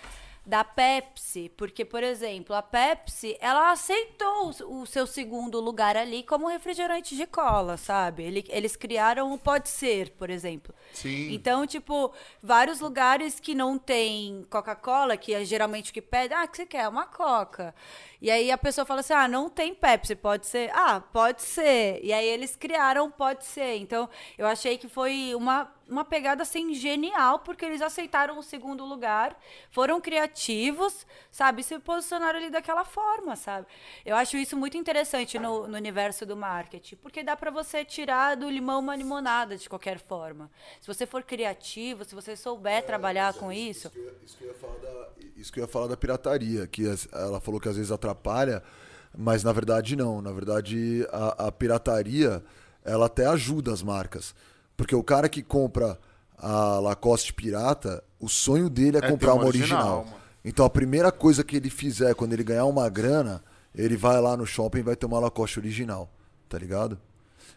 da 0.45 0.65
Pepsi, 0.65 1.53
porque, 1.57 1.85
por 1.85 2.03
exemplo, 2.03 2.55
a 2.55 2.63
Pepsi, 2.63 3.37
ela 3.41 3.71
aceitou 3.71 4.51
o 4.69 4.85
seu 4.85 5.07
segundo 5.07 5.61
lugar 5.61 5.97
ali 5.97 6.25
como 6.25 6.49
refrigerante 6.49 7.15
de 7.15 7.27
cola, 7.27 7.77
sabe? 7.77 8.25
Eles 8.49 8.75
criaram 8.75 9.33
o 9.33 9.39
Pode 9.39 9.69
Ser, 9.69 10.11
por 10.11 10.31
exemplo. 10.31 10.75
Sim. 10.93 11.33
Então, 11.33 11.65
tipo, 11.65 12.13
vários 12.43 12.81
lugares 12.81 13.39
que 13.39 13.55
não 13.55 13.79
tem 13.79 14.45
Coca-Cola, 14.51 15.17
que 15.17 15.33
é 15.33 15.45
geralmente 15.45 15.91
o 15.91 15.95
que 15.95 16.03
pede, 16.03 16.35
ah, 16.35 16.45
o 16.45 16.49
que 16.49 16.57
você 16.57 16.67
quer? 16.67 16.89
Uma 16.89 17.07
Coca. 17.07 17.73
E 18.23 18.31
aí 18.31 18.53
a 18.53 18.57
pessoa 18.57 18.85
fala 18.85 19.01
assim: 19.01 19.13
ah, 19.13 19.27
não 19.27 19.51
tem 19.51 19.75
Pepsi, 19.75 20.15
pode 20.15 20.47
ser? 20.47 20.71
Ah, 20.73 21.01
pode 21.01 21.43
ser. 21.43 21.99
E 22.05 22.13
aí 22.13 22.25
eles 22.25 22.55
criaram 22.55 23.11
Pode 23.11 23.45
Ser. 23.45 23.77
Então, 23.77 24.09
eu 24.39 24.47
achei 24.47 24.79
que 24.79 24.89
foi 24.89 25.35
uma 25.35 25.69
uma 25.93 26.05
pegada 26.05 26.43
assim 26.43 26.75
genial, 26.75 27.41
porque 27.41 27.65
eles 27.65 27.83
aceitaram 27.83 28.39
o 28.39 28.43
segundo 28.43 28.85
lugar, 28.85 29.39
foram 29.71 30.01
criativos, 30.01 31.07
sabe? 31.31 31.63
Se 31.63 31.79
posicionaram 31.79 32.39
ali 32.39 32.51
daquela 32.51 32.85
forma, 32.85 33.37
sabe? 33.37 33.67
Eu 34.05 34.17
acho 34.17 34.37
isso 34.37 34.57
muito 34.57 34.77
interessante 34.77 35.39
no, 35.39 35.69
no 35.69 35.77
universo 35.77 36.25
do 36.25 36.37
marketing, 36.37 36.97
porque 36.97 37.23
dá 37.23 37.37
para 37.37 37.51
você 37.51 37.85
tirar 37.85 38.37
do 38.37 38.49
limão 38.49 38.81
uma 38.81 38.97
limonada 38.97 39.57
de 39.57 39.69
qualquer 39.69 39.99
forma. 39.99 40.51
Se 40.81 40.87
você 40.87 41.07
for 41.07 41.23
criativo, 41.23 42.05
se 42.05 42.15
você 42.15 42.35
souber 42.35 42.73
é, 42.73 42.81
trabalhar 42.81 43.35
com 43.35 43.53
isso. 43.53 43.89
Isso 43.89 43.91
que, 43.91 43.99
eu, 43.99 44.17
isso, 44.25 44.37
que 44.39 44.47
da, 44.81 45.09
isso 45.37 45.53
que 45.53 45.61
eu 45.61 45.65
ia 45.65 45.69
falar 45.69 45.89
da 45.89 45.97
pirataria, 45.97 46.67
que 46.67 46.85
ela 47.13 47.41
falou 47.41 47.61
que 47.61 47.69
às 47.69 47.77
vezes 47.77 47.93
atrapalha, 47.93 48.12
mas 49.17 49.43
na 49.45 49.53
verdade 49.53 49.97
não. 49.97 50.21
Na 50.21 50.33
verdade, 50.33 51.07
a, 51.13 51.49
a 51.49 51.53
pirataria 51.53 52.43
ela 52.85 53.07
até 53.07 53.27
ajuda 53.27 53.73
as 53.73 53.83
marcas. 53.83 54.35
Porque 54.77 54.95
o 54.95 55.03
cara 55.03 55.29
que 55.29 55.43
compra 55.43 55.99
a 56.37 56.79
Lacoste 56.81 57.33
pirata, 57.33 58.03
o 58.19 58.29
sonho 58.29 58.69
dele 58.69 58.97
é, 58.97 59.05
é 59.05 59.11
comprar 59.11 59.35
uma 59.35 59.47
original. 59.47 59.99
original. 59.99 60.21
Então 60.45 60.65
a 60.65 60.71
primeira 60.71 61.13
coisa 61.13 61.45
que 61.45 61.57
ele 61.57 61.71
fizer 61.71 62.15
quando 62.15 62.33
ele 62.33 62.43
ganhar 62.43 62.65
uma 62.65 62.89
grana, 62.89 63.43
ele 63.75 63.97
vai 63.97 64.21
lá 64.21 64.37
no 64.37 64.47
shopping 64.47 64.79
e 64.81 64.83
vai 64.83 64.97
ter 64.97 65.07
uma 65.07 65.21
Lacoste 65.21 65.59
original, 65.59 66.11
tá 66.49 66.59
ligado? 66.59 66.99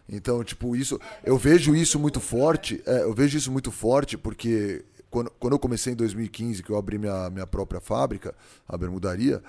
Então, 0.07 0.43
tipo, 0.43 0.75
isso. 0.75 0.99
Eu 1.23 1.37
vejo 1.37 1.75
isso 1.75 1.99
muito 1.99 2.19
forte. 2.19 2.81
É, 2.85 3.01
eu 3.01 3.13
vejo 3.13 3.37
isso 3.37 3.51
muito 3.51 3.71
forte 3.71 4.17
porque 4.17 4.85
quando, 5.09 5.31
quando 5.39 5.53
eu 5.53 5.59
comecei 5.59 5.93
em 5.93 5.95
2015, 5.95 6.61
que 6.61 6.69
eu 6.69 6.77
abri 6.77 6.97
minha, 6.97 7.29
minha 7.29 7.47
própria 7.47 7.81
fábrica, 7.81 8.35
a 8.67 8.77
bermudaria, 8.77 9.41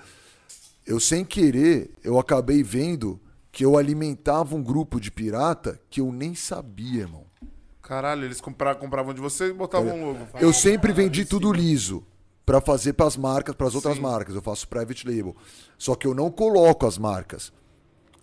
eu 0.87 0.99
sem 0.99 1.25
querer, 1.25 1.91
eu 2.03 2.17
acabei 2.17 2.63
vendo 2.63 3.19
que 3.51 3.65
eu 3.65 3.77
alimentava 3.77 4.55
um 4.55 4.63
grupo 4.63 4.99
de 4.99 5.11
pirata 5.11 5.79
que 5.89 5.99
eu 5.99 6.11
nem 6.11 6.33
sabia, 6.33 7.01
irmão. 7.01 7.25
Caralho, 7.81 8.23
eles 8.23 8.39
compravam, 8.39 8.81
compravam 8.81 9.13
de 9.13 9.21
você 9.21 9.47
e 9.47 9.53
botavam 9.53 9.99
um 9.99 10.05
logo. 10.07 10.27
Eu 10.39 10.53
sempre 10.53 10.93
vendi 10.93 11.25
tudo 11.25 11.51
liso 11.51 12.05
para 12.45 12.61
fazer 12.61 12.93
para 12.93 13.05
as 13.05 13.17
marcas, 13.17 13.55
para 13.55 13.67
as 13.67 13.75
outras 13.75 13.95
Sim. 13.95 14.01
marcas. 14.01 14.35
Eu 14.35 14.41
faço 14.41 14.67
private 14.67 15.05
label. 15.05 15.35
Só 15.77 15.95
que 15.95 16.07
eu 16.07 16.13
não 16.13 16.31
coloco 16.31 16.85
as 16.85 16.97
marcas. 16.97 17.51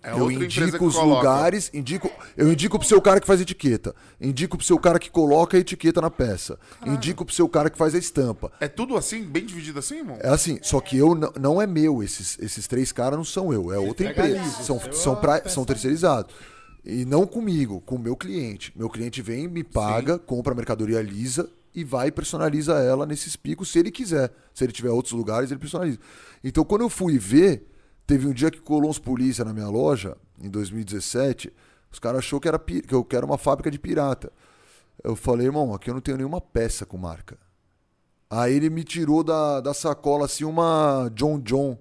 É 0.05 0.11
eu 0.11 0.31
indico 0.31 0.85
os 0.85 0.95
coloca. 0.95 1.15
lugares, 1.17 1.71
indico, 1.73 2.11
eu 2.37 2.51
indico 2.51 2.77
pro 2.77 2.87
seu 2.87 3.01
cara 3.01 3.19
que 3.19 3.25
faz 3.25 3.41
etiqueta, 3.41 3.95
indico 4.21 4.55
pro 4.55 4.65
seu 4.65 4.77
cara 4.77 4.99
que 4.99 5.09
coloca 5.09 5.57
a 5.57 5.59
etiqueta 5.59 5.99
na 5.99 6.11
peça, 6.11 6.59
Caralho. 6.79 6.95
indico 6.95 7.25
pro 7.25 7.33
seu 7.33 7.49
cara 7.49 7.69
que 7.69 7.77
faz 7.77 7.95
a 7.95 7.97
estampa. 7.97 8.51
É 8.59 8.67
tudo 8.67 8.95
assim, 8.95 9.23
bem 9.23 9.45
dividido 9.45 9.79
assim, 9.79 9.97
irmão? 9.97 10.17
É 10.21 10.29
assim, 10.29 10.59
só 10.61 10.79
que 10.79 10.95
eu 10.95 11.15
não 11.39 11.61
é 11.61 11.65
meu, 11.65 12.03
esses, 12.03 12.37
esses 12.39 12.67
três 12.67 12.91
caras 12.91 13.17
não 13.17 13.25
são 13.25 13.51
eu, 13.51 13.73
é 13.73 13.79
outra 13.79 14.09
empresa, 14.09 14.63
são, 14.63 14.79
são, 14.91 15.15
pra, 15.15 15.49
são 15.49 15.65
terceirizados. 15.65 16.33
E 16.85 17.03
não 17.03 17.25
comigo, 17.25 17.81
com 17.81 17.95
o 17.95 17.99
meu 17.99 18.15
cliente. 18.15 18.71
Meu 18.75 18.89
cliente 18.89 19.19
vem, 19.19 19.47
me 19.47 19.63
paga, 19.63 20.13
Sim. 20.13 20.21
compra 20.23 20.53
a 20.53 20.55
mercadoria 20.55 21.01
lisa 21.01 21.49
e 21.73 21.83
vai 21.83 22.09
e 22.09 22.11
personaliza 22.11 22.73
ela 22.75 23.07
nesses 23.07 23.35
picos 23.35 23.71
se 23.71 23.79
ele 23.79 23.89
quiser. 23.89 24.31
Se 24.53 24.63
ele 24.63 24.71
tiver 24.71 24.91
outros 24.91 25.13
lugares, 25.13 25.49
ele 25.49 25.59
personaliza. 25.59 25.97
Então, 26.43 26.63
quando 26.63 26.81
eu 26.81 26.89
fui 26.89 27.17
ver, 27.17 27.67
teve 28.05 28.27
um 28.27 28.33
dia 28.33 28.51
que 28.51 28.59
colou 28.59 28.89
uns 28.89 28.99
polícia 28.99 29.43
na 29.43 29.53
minha 29.53 29.67
loja, 29.67 30.17
em 30.41 30.49
2017. 30.49 31.51
Os 31.91 31.99
caras 31.99 32.19
achou 32.19 32.39
que, 32.39 32.47
era, 32.47 32.59
que 32.59 32.93
eu 32.93 33.03
quero 33.03 33.25
uma 33.25 33.37
fábrica 33.37 33.71
de 33.71 33.79
pirata. 33.79 34.31
Eu 35.03 35.15
falei, 35.15 35.47
irmão, 35.47 35.73
aqui 35.73 35.89
eu 35.89 35.93
não 35.93 36.01
tenho 36.01 36.17
nenhuma 36.17 36.41
peça 36.41 36.85
com 36.85 36.97
marca. 36.97 37.37
Aí 38.29 38.55
ele 38.55 38.69
me 38.69 38.83
tirou 38.83 39.23
da, 39.23 39.61
da 39.61 39.73
sacola 39.73 40.25
assim 40.25 40.43
uma 40.43 41.09
John 41.13 41.39
John 41.39 41.77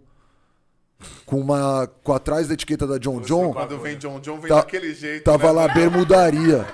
com 1.27 1.41
uma 1.41 1.87
com 2.03 2.12
atrás 2.12 2.49
da 2.49 2.55
etiqueta 2.55 2.87
da 2.87 2.99
John 2.99 3.20
John. 3.20 3.53
Quando 3.53 3.79
vem 3.79 3.99
John 3.99 4.20
John 4.20 4.39
vem 4.39 4.49
tá, 4.49 4.57
daquele 4.57 4.95
jeito. 4.95 5.25
Tava 5.25 5.47
né? 5.47 5.53
lá 5.53 5.68
bermudaria, 5.68 6.66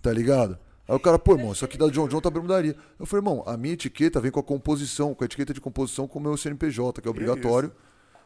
tá 0.00 0.12
ligado? 0.12 0.58
Aí 0.88 0.94
o 0.94 1.00
cara, 1.00 1.18
pô, 1.18 1.32
irmão, 1.32 1.52
isso 1.52 1.64
aqui 1.64 1.78
da 1.78 1.88
John 1.88 2.08
John 2.08 2.20
tá 2.20 2.30
bermudaria. 2.30 2.76
Eu 2.98 3.06
falei, 3.06 3.20
irmão, 3.24 3.42
a 3.46 3.56
minha 3.56 3.74
etiqueta 3.74 4.20
vem 4.20 4.30
com 4.30 4.40
a 4.40 4.42
composição, 4.42 5.14
com 5.14 5.22
a 5.22 5.26
etiqueta 5.26 5.54
de 5.54 5.60
composição 5.60 6.08
com 6.08 6.18
o 6.18 6.22
meu 6.22 6.36
CNPJ, 6.36 7.00
que 7.00 7.08
é 7.08 7.10
obrigatório. 7.10 7.72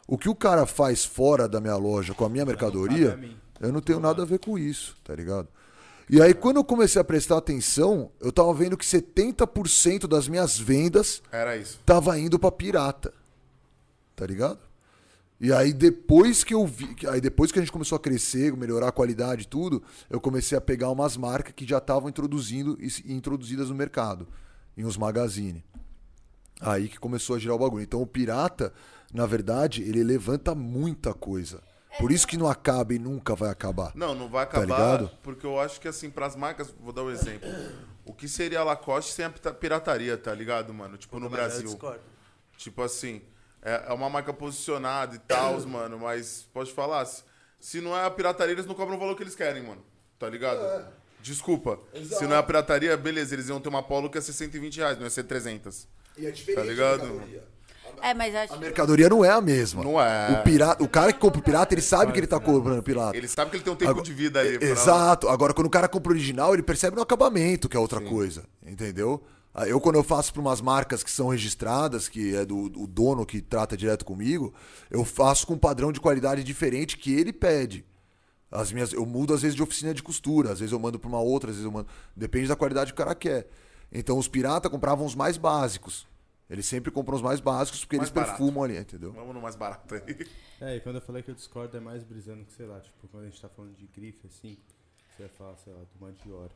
O 0.07 0.17
que 0.17 0.29
o 0.29 0.35
cara 0.35 0.67
faz 0.67 1.05
fora 1.05 1.49
da 1.49 1.61
minha 1.61 1.77
loja 1.77 2.15
com 2.15 2.25
a 2.25 2.29
minha 2.29 2.45
mercadoria, 2.45 3.19
eu 3.61 3.73
não 3.73 3.81
tenho 3.81 3.99
nada 3.99 4.23
a 4.23 4.27
ver 4.27 4.39
com 4.39 4.59
isso, 4.59 4.97
tá 5.03 5.15
ligado? 5.15 5.49
E 6.09 6.23
aí, 6.23 6.33
quando 6.33 6.59
eu 6.59 6.65
comecei 6.65 7.01
a 7.01 7.05
prestar 7.05 7.37
atenção, 7.39 8.13
eu 8.21 8.31
tava 8.31 8.55
vendo 8.55 8.77
que 8.77 8.85
70% 8.85 10.07
das 10.07 10.29
minhas 10.29 10.57
vendas 10.57 11.21
era 11.33 11.57
isso. 11.57 11.81
Tava 11.85 12.17
indo 12.17 12.39
pra 12.39 12.53
pirata. 12.53 13.13
Tá 14.15 14.25
ligado? 14.25 14.61
E 15.39 15.53
aí 15.53 15.73
depois 15.73 16.43
que 16.43 16.55
eu 16.55 16.67
vi, 16.67 16.97
aí 17.09 17.21
depois 17.21 17.53
que 17.53 17.59
a 17.59 17.63
gente 17.63 17.73
começou 17.73 17.97
a 17.97 18.01
crescer, 18.01 18.57
melhorar 18.57 18.89
a 18.89 18.93
qualidade 18.93 19.43
e 19.43 19.47
tudo, 19.47 19.83
eu 20.09 20.19
comecei 20.19 20.57
a 20.57 20.61
pegar 20.61 20.89
umas 20.91 21.17
marcas 21.17 21.53
que 21.55 21.67
já 21.67 21.77
estavam 21.77 22.09
introduzindo 22.09 22.79
e 22.81 23.13
introduzidas 23.13 23.69
no 23.69 23.75
mercado, 23.75 24.27
em 24.77 24.85
uns 24.85 24.97
magazine. 24.97 25.63
Aí 26.59 26.89
que 26.89 26.99
começou 26.99 27.37
a 27.37 27.39
girar 27.39 27.55
o 27.55 27.59
bagulho. 27.59 27.83
Então 27.83 28.01
o 28.01 28.07
pirata, 28.07 28.73
na 29.13 29.27
verdade, 29.27 29.83
ele 29.83 30.03
levanta 30.03 30.55
muita 30.55 31.15
coisa. 31.15 31.63
Por 31.99 32.13
isso 32.13 32.27
que 32.27 32.37
não 32.37 32.47
acaba 32.47 32.93
e 32.93 32.99
nunca 32.99 33.35
vai 33.35 33.51
acabar. 33.51 33.93
Não, 33.95 34.15
não 34.15 34.29
vai 34.29 34.47
tá 34.47 34.59
acabar, 34.59 35.03
tá 35.03 35.11
porque 35.23 35.47
eu 35.47 35.59
acho 35.59 35.81
que 35.81 35.89
assim, 35.89 36.11
para 36.11 36.27
as 36.27 36.37
marcas, 36.37 36.75
vou 36.79 36.93
dar 36.93 37.03
um 37.03 37.11
exemplo. 37.11 37.49
O 38.05 38.13
que 38.13 38.29
seria 38.29 38.61
a 38.61 38.65
Lacoste 38.65 39.13
sem 39.13 39.25
a 39.25 39.31
pirataria, 39.31 40.17
tá 40.19 40.35
ligado, 40.35 40.73
mano? 40.75 40.99
Tipo 40.99 41.19
no 41.19 41.31
Brasil. 41.31 41.79
Tipo 42.57 42.83
assim, 42.83 43.23
é, 43.63 43.87
é 43.89 43.93
uma 43.93 44.11
marca 44.11 44.33
posicionada 44.33 45.17
e 45.17 45.19
tal, 45.19 45.61
mano, 45.67 45.99
mas 45.99 46.49
pode 46.53 46.73
falar, 46.73 47.07
se 47.59 47.81
não 47.81 47.97
é 47.97 48.05
a 48.05 48.11
pirataria, 48.11 48.53
eles 48.53 48.67
não 48.67 48.75
cobram 48.75 48.97
o 48.97 49.01
valor 49.01 49.17
que 49.17 49.23
eles 49.23 49.35
querem, 49.35 49.63
mano. 49.63 49.83
Tá 50.19 50.29
ligado? 50.29 50.61
É. 50.65 50.85
Desculpa. 51.21 51.81
Exato. 51.93 52.21
Se 52.21 52.27
não 52.27 52.37
é 52.37 52.39
a 52.39 52.43
pirataria, 52.43 52.97
beleza, 52.97 53.35
eles 53.35 53.49
iam 53.49 53.61
ter 53.61 53.69
uma 53.69 53.83
Polo 53.83 54.09
que 54.09 54.19
é 54.19 54.21
620 54.21 54.77
reais, 54.77 54.97
não 54.97 55.05
ia 55.05 55.11
ser 55.11 55.25
300. 55.25 55.89
E 56.17 56.27
é 56.27 56.31
diferente. 56.31 56.63
Tá 56.63 56.71
ligado? 56.71 57.23
É, 58.03 58.15
mas 58.15 58.35
acho... 58.35 58.55
A 58.55 58.57
mercadoria 58.57 59.09
não 59.09 59.25
é 59.25 59.31
a 59.31 59.41
mesma. 59.41 59.83
Não 59.83 60.01
é. 60.01 60.33
O, 60.33 60.43
pirata, 60.43 60.83
o 60.83 60.89
cara 60.89 61.13
que 61.13 61.19
compra 61.19 61.41
o 61.41 61.43
pirata, 61.43 61.75
ele 61.75 61.83
sabe 61.83 62.13
que 62.13 62.19
ele 62.19 62.27
tá 62.27 62.39
comprando 62.39 62.83
pirata. 62.83 63.17
Ele 63.17 63.29
sabe 63.29 63.51
que 63.51 63.57
ele 63.57 63.65
tem 63.65 63.73
um 63.73 63.77
tempo 63.77 63.91
Agora, 63.91 64.05
de 64.05 64.13
vida 64.13 64.41
aí. 64.41 64.59
Exato. 64.61 65.29
Agora, 65.29 65.53
quando 65.53 65.67
o 65.67 65.71
cara 65.71 65.89
compra 65.89 66.13
o 66.13 66.15
original, 66.15 66.55
ele 66.55 66.63
percebe 66.63 66.97
no 66.97 67.03
acabamento, 67.03 67.69
que 67.69 67.77
é 67.77 67.81
outra 67.81 68.01
Sim. 68.01 68.07
coisa. 68.07 68.45
Entendeu? 68.67 69.23
Ah, 69.59 69.67
eu, 69.67 69.81
quando 69.81 69.97
eu 69.97 70.05
faço 70.05 70.35
para 70.35 70.43
umas 70.43 70.61
marcas 70.61 71.03
que 71.03 71.11
são 71.11 71.29
registradas, 71.29 72.11
que 72.11 72.37
é 72.37 72.45
do, 72.45 72.69
do, 72.69 72.87
dono 72.87 73.25
que 73.25 73.41
trata 73.41 73.75
direto 73.75 74.05
comigo, 74.05 74.53
eu 74.91 75.03
faço 75.03 75.47
com 75.47 75.55
um 75.55 75.59
padrão 75.59 75.91
de 75.91 75.99
qualidade 75.99 76.45
diferente 76.45 76.99
que 76.99 77.15
ele 77.15 77.33
pede. 77.33 77.83
As 78.51 78.71
minhas, 78.71 78.93
eu 78.93 79.07
mudo 79.07 79.33
às 79.33 79.41
vezes 79.41 79.57
de 79.57 79.63
oficina 79.63 79.95
de 79.95 80.03
costura, 80.03 80.53
às 80.53 80.61
vezes 80.61 80.73
eu 80.73 80.79
mando 80.79 80.99
para 80.99 81.09
uma 81.09 81.21
outra, 81.21 81.49
às 81.49 81.57
vezes 81.57 81.65
eu 81.65 81.73
mando. 81.73 81.89
Depende 82.15 82.49
da 82.49 82.55
qualidade 82.55 82.93
que 82.93 83.01
o 83.01 83.03
cara 83.03 83.15
quer. 83.15 83.49
Então 83.91 84.19
os 84.19 84.29
piratas 84.29 84.71
compravam 84.71 85.07
os 85.07 85.15
mais 85.15 85.39
básicos. 85.39 86.07
Eles 86.49 86.65
sempre 86.67 86.91
compram 86.93 87.17
os 87.17 87.23
mais 87.23 87.41
básicos 87.41 87.81
porque 87.85 87.97
Mais 87.97 88.09
eles 88.09 88.15
barato. 88.15 88.39
perfumam 88.39 88.63
ali, 88.65 88.77
entendeu? 88.79 89.13
Vamos 89.13 89.35
no 89.35 89.41
mais 89.41 89.57
barato 89.57 89.95
aí. 89.97 90.27
É, 90.61 90.77
e 90.77 90.81
quando 90.81 90.97
eu 90.97 91.03
falei 91.03 91.23
que 91.23 91.31
eu 91.31 91.35
discordo 91.35 91.77
é 91.77 91.81
mais 91.81 92.05
brisando 92.05 92.45
que, 92.45 92.53
sei 92.53 92.67
lá, 92.67 92.79
tipo, 92.81 93.09
quando 93.09 93.25
a 93.25 93.27
gente 93.29 93.41
tá 93.41 93.49
falando 93.49 93.75
de 93.75 93.87
grife, 93.87 94.27
assim, 94.27 94.57
você 95.11 95.23
vai 95.25 95.29
falar, 95.31 95.57
sei 95.57 95.73
lá, 95.73 95.81
do 95.81 95.89
uma 95.99 96.13
Dior. 96.13 96.51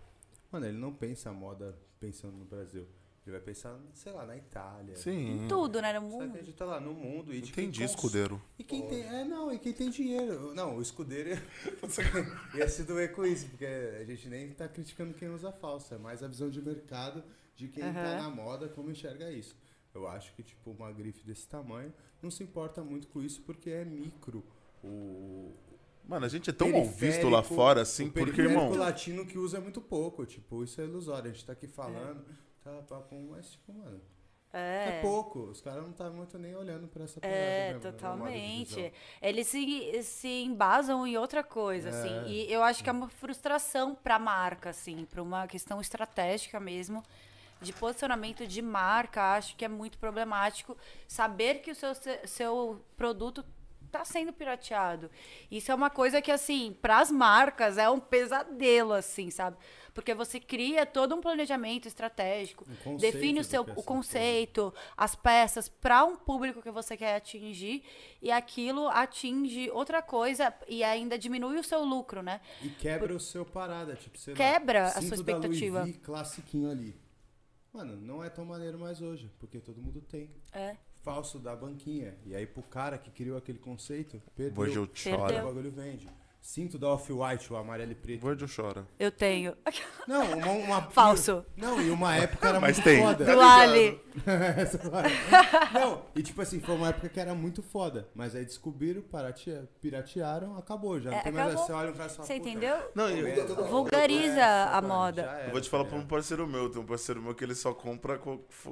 Mano, 0.53 0.67
ele 0.67 0.79
não 0.79 0.93
pensa 0.93 1.31
a 1.31 1.33
moda 1.33 1.77
pensando 1.99 2.37
no 2.37 2.45
Brasil. 2.45 2.87
Ele 3.27 3.37
vai 3.37 3.41
pensar, 3.45 3.79
sei 3.93 4.13
lá, 4.13 4.25
na 4.25 4.37
Itália. 4.37 4.97
Sim. 4.97 5.47
Tudo, 5.49 5.83
né? 5.83 5.93
No 5.93 6.01
Você 6.09 6.17
mundo. 6.17 6.31
acredita 6.31 6.65
lá 6.65 6.81
no 6.81 6.95
mundo 6.95 7.35
e 7.35 7.41
de 7.41 7.53
quem 7.53 7.65
Entendi, 7.65 7.81
cons- 7.81 7.91
escudeiro. 7.91 8.41
E 8.59 8.65
quem 8.65 8.87
tem. 8.89 9.03
É, 9.03 9.25
não, 9.25 9.53
e 9.53 9.59
quem 9.59 9.73
tem 9.73 9.91
dinheiro. 9.91 10.55
Não, 10.55 10.77
o 10.79 10.83
escudeiro 10.83 11.31
ia, 12.55 12.59
ia 12.61 12.69
se 12.69 12.83
doer 12.85 13.13
com 13.13 13.25
isso, 13.27 13.47
porque 13.49 13.67
a 13.67 14.05
gente 14.05 14.29
nem 14.29 14.51
tá 14.53 14.67
criticando 14.69 15.13
quem 15.15 15.29
usa 15.29 15.53
falsa. 15.53 15.97
É 15.97 15.99
mais 15.99 16.23
a 16.23 16.29
visão 16.29 16.49
de 16.49 16.63
mercado 16.63 17.23
de 17.55 17.69
quem 17.69 17.83
tá 17.83 17.89
Aham. 18.01 18.23
na 18.23 18.31
moda, 18.31 18.69
como 18.69 18.91
enxerga 18.91 19.31
isso. 19.31 19.55
Eu 19.95 20.07
acho 20.07 20.33
que, 20.35 20.43
tipo, 20.43 20.71
uma 20.71 20.91
grife 20.93 21.25
desse 21.25 21.49
tamanho 21.49 21.93
não 22.23 22.31
se 22.31 22.43
importa 22.43 22.83
muito 22.83 23.09
com 23.09 23.21
isso 23.23 23.41
porque 23.43 23.71
é 23.71 23.85
micro. 23.85 24.45
O, 24.85 25.53
Mano, 26.09 26.25
a 26.27 26.29
gente 26.29 26.51
é 26.51 26.53
tão 26.53 26.71
mal 26.71 26.85
visto 26.85 27.29
lá 27.29 27.43
fora, 27.43 27.83
assim, 27.83 28.05
o 28.09 28.13
porque, 28.13 28.33
periférico 28.33 28.63
irmão. 28.63 28.75
latino 28.79 29.27
que 29.27 29.39
usa 29.39 29.61
muito 29.61 29.81
pouco. 29.81 30.25
Tipo, 30.27 30.65
isso 30.65 30.81
é 30.81 30.85
ilusório. 30.85 31.31
A 31.31 31.33
gente 31.33 31.45
tá 31.45 31.53
aqui 31.53 31.67
falando, 31.69 32.25
tá 32.65 32.71
papo, 32.83 33.15
mas, 33.31 33.53
tipo, 33.53 33.73
mano. 33.73 34.01
É, 34.53 34.99
É. 34.99 35.01
pouco. 35.03 35.39
Os 35.45 35.61
caras 35.61 35.85
não 35.85 35.93
tá 35.93 36.11
muito 36.11 36.37
nem 36.37 36.57
olhando 36.57 36.89
pra 36.89 37.05
essa 37.05 37.21
parada 37.21 37.39
É, 37.39 37.73
mesmo, 37.75 37.85
né, 37.85 37.91
modo 37.91 37.93
de 37.93 37.93
totalmente. 38.03 38.93
Eles 39.23 39.47
se, 39.47 40.03
se 40.03 40.29
embasam 40.43 41.07
em 41.07 41.17
outra 41.17 41.45
coisa, 41.45 41.91
É. 41.91 41.93
assim. 41.93 42.29
E 42.33 42.53
eu 42.53 42.63
acho 42.65 42.83
que 42.83 42.91
é 42.91 42.93
uma 42.93 43.09
frustração 43.09 43.95
pra 43.95 44.19
marca, 44.19 44.71
assim, 44.71 45.05
pra 45.05 45.23
uma 45.23 45.47
questão 45.47 45.81
estratégica 45.81 46.59
mesmo. 46.59 47.05
De 47.61 47.73
posicionamento 47.73 48.47
de 48.47 48.63
marca, 48.63 49.35
acho 49.35 49.55
que 49.57 49.65
é 49.65 49.69
muito 49.69 49.99
problemático 49.99 50.77
saber 51.07 51.57
que 51.61 51.71
o 51.71 51.75
seu, 51.75 51.95
se- 51.95 52.21
seu 52.27 52.85
produto 52.97 53.45
tá 53.93 54.05
sendo 54.05 54.33
pirateado. 54.33 55.11
Isso 55.51 55.73
é 55.73 55.75
uma 55.75 55.91
coisa 55.91 56.23
que, 56.23 56.31
assim, 56.31 56.77
pras 56.81 57.11
marcas 57.11 57.77
é 57.77 57.91
um 57.91 57.99
pesadelo, 57.99 58.93
assim, 58.93 59.31
sabe? 59.31 59.57
Porque 59.93 60.15
você 60.15 60.39
cria 60.39 60.87
todo 60.87 61.13
um 61.17 61.21
planejamento 61.21 61.89
estratégico, 61.89 62.65
Um 62.87 62.97
define 62.97 63.41
o 63.41 63.45
seu 63.45 63.63
é 63.69 63.73
o 63.77 63.83
conceito, 63.83 64.73
as 64.97 65.17
peças 65.17 65.69
para 65.69 66.05
um 66.05 66.15
público 66.15 66.63
que 66.63 66.71
você 66.71 66.97
quer 66.97 67.17
atingir 67.17 67.83
e 68.23 68.31
aquilo 68.31 68.89
atinge 68.89 69.69
outra 69.73 70.01
coisa 70.01 70.55
e 70.69 70.85
ainda 70.85 71.19
diminui 71.19 71.59
o 71.59 71.65
seu 71.65 71.83
lucro, 71.83 72.23
né? 72.23 72.41
E 72.63 72.69
quebra 72.69 73.13
o 73.13 73.19
seu 73.19 73.45
parada, 73.45 73.97
tipo, 73.97 74.17
sei 74.17 74.35
lá, 74.35 74.39
Quebra 74.39 74.85
a 74.85 74.91
sua 74.93 75.01
da 75.01 75.07
Louis 75.09 75.15
expectativa. 75.19 75.85
V 75.85 75.93
classiquinho 75.95 76.71
ali. 76.71 76.97
Mano, 77.73 77.97
não 77.97 78.23
é 78.23 78.29
tão 78.29 78.45
maneiro 78.45 78.79
mais 78.79 79.01
hoje, 79.01 79.31
porque 79.39 79.61
todo 79.61 79.81
mundo 79.81 80.01
tem. 80.01 80.31
É. 80.53 80.77
Falso 81.03 81.39
da 81.39 81.55
banquinha. 81.55 82.19
E 82.27 82.35
aí 82.35 82.47
pro 82.47 82.63
cara 82.63 82.99
que 82.99 83.11
criou 83.11 83.39
aquele 83.39 83.59
conceito, 83.59 84.21
perdeu. 84.35 84.63
Hoje 84.63 84.77
eu 84.77 84.91
choro. 84.93 85.23
o 85.23 85.45
bagulho 85.45 85.71
vende. 85.71 86.09
Cinto 86.43 86.79
da 86.79 86.89
Off-White, 86.89 87.53
o 87.53 87.57
amarelo 87.57 87.93
e 87.93 87.95
preto. 87.95 88.27
Hoje 88.27 88.43
eu 88.43 88.49
choro. 88.49 88.87
Eu 88.99 89.11
tenho. 89.13 89.55
Não, 90.09 90.25
uma, 90.39 90.51
uma- 90.53 90.83
Falso. 90.91 91.45
Não, 91.55 91.81
e 91.81 91.91
uma 91.91 92.17
época 92.17 92.49
era 92.49 92.59
Mas 92.59 92.79
muito 92.79 92.85
tem. 92.85 93.03
foda. 93.03 93.25
Tá 93.27 93.35
Do? 93.35 93.41
Ali. 93.41 94.01
Não, 95.73 96.03
e 96.17 96.23
tipo 96.23 96.41
assim, 96.41 96.59
foi 96.59 96.75
uma 96.75 96.89
época 96.89 97.09
que 97.11 97.21
era 97.21 97.35
muito 97.35 97.63
foda. 97.63 98.09
Mas 98.15 98.35
aí 98.35 98.45
descobriram, 98.45 99.03
paratea- 99.03 99.69
piratearam, 99.81 100.57
acabou. 100.57 100.99
Já 100.99 101.11
não 101.11 101.19
É, 101.19 101.23
tem 101.23 101.31
mais 101.33 101.49
acabou. 101.49 101.67
Você 101.67 101.73
olha 101.73 101.91
um 101.91 101.95
cara 101.95 102.11
e 102.11 102.15
fala, 102.17 102.27
Você 102.27 102.35
"Puta, 102.39 102.49
entendeu? 102.49 102.77
Não, 102.95 103.11
e- 103.11 103.23
merda." 103.23 103.55
Vulgariza 103.55 104.45
a 104.73 104.81
moda. 104.83 105.23
era, 105.23 105.45
eu 105.47 105.51
vou 105.53 105.61
te 105.61 105.69
falar 105.69 105.85
tá 105.85 105.89
pra 105.91 105.99
um 105.99 106.01
ligado? 106.01 106.11
parceiro 106.11 106.47
meu. 106.49 106.71
Tem 106.71 106.81
um 106.83 106.87
parceiro 106.87 107.23
meu 107.23 107.35
que 107.35 107.45
ele 107.45 107.55
só 107.55 107.73
compra 107.75 108.19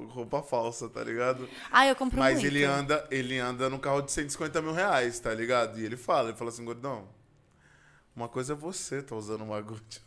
roupa 0.08 0.42
falsa, 0.42 0.88
tá 0.88 1.04
ligado? 1.04 1.48
Ah, 1.70 1.86
eu 1.86 1.94
compro 1.94 2.18
Mas 2.18 2.34
muito. 2.40 2.46
ele 2.46 2.64
anda, 2.64 3.06
ele 3.10 3.38
anda 3.38 3.68
num 3.68 3.78
carro 3.78 4.00
de 4.00 4.10
150 4.10 4.60
mil 4.62 4.72
reais, 4.72 5.20
tá 5.20 5.32
ligado? 5.34 5.78
E 5.78 5.84
ele 5.84 5.96
fala, 5.98 6.30
ele 6.30 6.36
fala 6.38 6.50
assim, 6.50 6.64
gordão, 6.64 7.06
uma 8.18 8.28
coisa 8.28 8.52
é 8.52 8.56
você 8.56 9.00
tá 9.00 9.14
usando 9.14 9.42
uma 9.42 9.60
Gucci, 9.60 10.00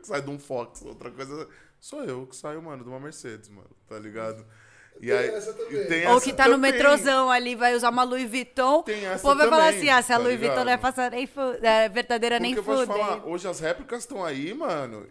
que 0.00 0.06
sai 0.06 0.20
de 0.20 0.30
um 0.30 0.38
Fox, 0.38 0.82
outra 0.82 1.10
coisa 1.10 1.48
sou 1.80 2.02
eu 2.04 2.26
que 2.26 2.34
saio, 2.36 2.60
mano, 2.62 2.82
de 2.82 2.88
uma 2.90 2.98
Mercedes, 3.00 3.48
mano, 3.48 3.70
tá 3.88 3.98
ligado? 3.98 4.44
E 5.00 5.10
aí, 5.10 5.28
essa 5.30 5.52
também. 5.54 5.80
e 5.80 5.86
tem 5.86 6.06
Ou 6.08 6.16
essa 6.16 6.24
que 6.24 6.32
tá 6.32 6.46
no 6.48 6.56
também. 6.56 6.72
metrozão 6.72 7.30
ali, 7.30 7.54
vai 7.54 7.74
usar 7.74 7.90
uma 7.90 8.02
Louis 8.02 8.28
Vuitton. 8.28 8.82
Tem 8.82 9.06
o 9.06 9.10
essa 9.12 9.22
povo 9.22 9.36
vai 9.38 9.48
falar 9.48 9.68
assim: 9.68 9.88
ah, 9.88 10.02
se 10.02 10.12
a 10.12 10.16
tá 10.16 10.22
Louis 10.22 10.38
Vuitton 10.38 10.64
não 10.64 10.72
é, 10.72 10.76
ligado? 10.76 10.80
faça 10.80 11.10
nem 11.10 11.26
fu 11.26 11.40
é 11.62 11.88
verdadeira 11.88 12.38
nem 12.38 12.54
Porque 12.54 12.58
eu 12.58 12.62
vou 12.64 12.76
te 12.76 12.86
fudem. 12.86 13.02
falar, 13.06 13.26
hoje 13.26 13.48
as 13.48 13.58
réplicas 13.60 14.00
estão 14.00 14.24
aí, 14.24 14.52
mano, 14.52 15.06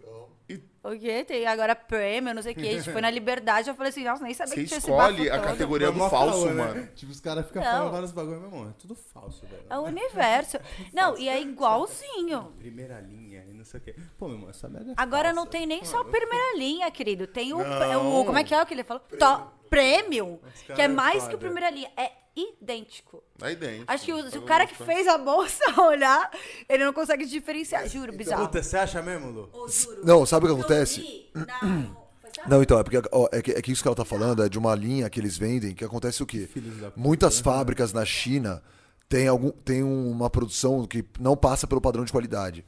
e 0.52 0.88
O 0.88 0.98
quê? 0.98 1.24
Tem 1.24 1.46
agora 1.46 1.74
prêmio, 1.76 2.34
não 2.34 2.42
sei 2.42 2.52
o 2.52 2.54
quê. 2.56 2.68
A 2.68 2.72
gente 2.72 2.90
foi 2.90 3.00
na 3.00 3.08
Liberdade, 3.10 3.68
eu 3.68 3.74
falei 3.74 3.90
assim, 3.90 4.04
nossa, 4.04 4.22
nem 4.24 4.34
sabia 4.34 4.54
você 4.54 4.60
que 4.62 4.66
tinha 4.66 4.78
esse 4.78 4.90
escolhe 4.90 5.30
a 5.30 5.38
todo. 5.38 5.46
categoria 5.48 5.90
do 5.92 6.08
falso, 6.08 6.46
né? 6.46 6.52
mano. 6.64 6.88
Tipo, 6.94 7.12
os 7.12 7.20
caras 7.20 7.46
ficam 7.46 7.62
falando 7.62 7.90
vários 7.92 8.12
bagulho, 8.12 8.40
meu 8.40 8.48
irmão. 8.50 8.68
É 8.70 8.72
tudo 8.80 8.94
falso, 8.94 9.46
velho. 9.46 9.62
É 9.70 9.78
o 9.78 9.82
universo. 9.86 10.58
Não, 10.92 11.16
e 11.16 11.28
é 11.28 11.40
igualzinho. 11.40 12.52
Primeira 12.58 13.00
linha 13.00 13.44
e 13.48 13.52
não 13.54 13.64
sei 13.64 13.78
o 13.78 13.82
quê. 13.82 13.94
Pô, 14.18 14.26
meu 14.26 14.36
irmão, 14.36 14.50
essa 14.50 14.68
merda 14.68 14.90
é 14.90 14.94
Agora 14.96 15.24
falsa. 15.28 15.34
não 15.36 15.46
tem 15.46 15.66
nem 15.66 15.84
só 15.84 16.00
a 16.00 16.04
primeira 16.04 16.56
linha, 16.58 16.90
querido. 16.90 17.26
Tem 17.26 17.52
o, 17.52 17.58
Não. 17.58 18.20
o- 18.20 18.24
Como 18.24 18.38
é 18.38 18.44
que 18.44 18.54
é 18.54 18.60
o 18.62 18.66
que 18.66 18.74
ele 18.74 18.84
falou? 18.84 19.02
Top 19.18 19.52
Premium. 19.70 20.38
cara 20.66 20.74
Que 20.74 20.82
é 20.82 20.84
é 20.84 20.88
mais 20.88 21.18
foda. 21.22 21.28
que 21.30 21.34
o 21.36 21.38
primeira 21.38 21.70
linha. 21.70 21.90
É 21.96 22.10
idêntico. 22.36 23.22
Aí 23.40 23.54
dentro. 23.54 23.84
Acho 23.86 24.04
que 24.04 24.12
o, 24.12 24.30
se 24.30 24.38
o 24.38 24.42
cara 24.42 24.66
que 24.66 24.74
fez 24.74 25.06
a 25.06 25.18
bolsa 25.18 25.62
olhar, 25.80 26.30
ele 26.68 26.84
não 26.84 26.92
consegue 26.92 27.26
diferenciar. 27.26 27.86
Juro, 27.88 28.12
bizarro. 28.12 28.46
Puta, 28.46 28.62
você 28.62 28.76
acha 28.76 29.02
mesmo, 29.02 29.30
Lu? 29.30 29.50
Ô, 29.52 29.68
juro. 29.68 30.04
Não, 30.04 30.26
sabe 30.26 30.46
o 30.46 30.48
que 30.54 30.60
acontece? 30.60 31.30
Não, 32.48 32.62
então, 32.62 32.78
é 32.78 32.82
porque 32.82 33.00
ó, 33.12 33.28
é, 33.30 33.40
que, 33.40 33.52
é 33.52 33.62
que 33.62 33.70
isso 33.70 33.82
que 33.82 33.88
ela 33.88 33.94
tá 33.94 34.04
falando 34.04 34.42
é 34.42 34.48
de 34.48 34.58
uma 34.58 34.74
linha 34.74 35.08
que 35.08 35.20
eles 35.20 35.36
vendem, 35.36 35.74
que 35.74 35.84
acontece 35.84 36.22
o 36.22 36.26
quê? 36.26 36.48
Muitas 36.96 37.36
né? 37.36 37.42
fábricas 37.44 37.92
na 37.92 38.04
China 38.04 38.62
têm, 39.08 39.28
algum, 39.28 39.50
têm 39.50 39.82
uma 39.82 40.28
produção 40.28 40.84
que 40.86 41.04
não 41.20 41.36
passa 41.36 41.66
pelo 41.66 41.80
padrão 41.80 42.04
de 42.04 42.10
qualidade. 42.10 42.64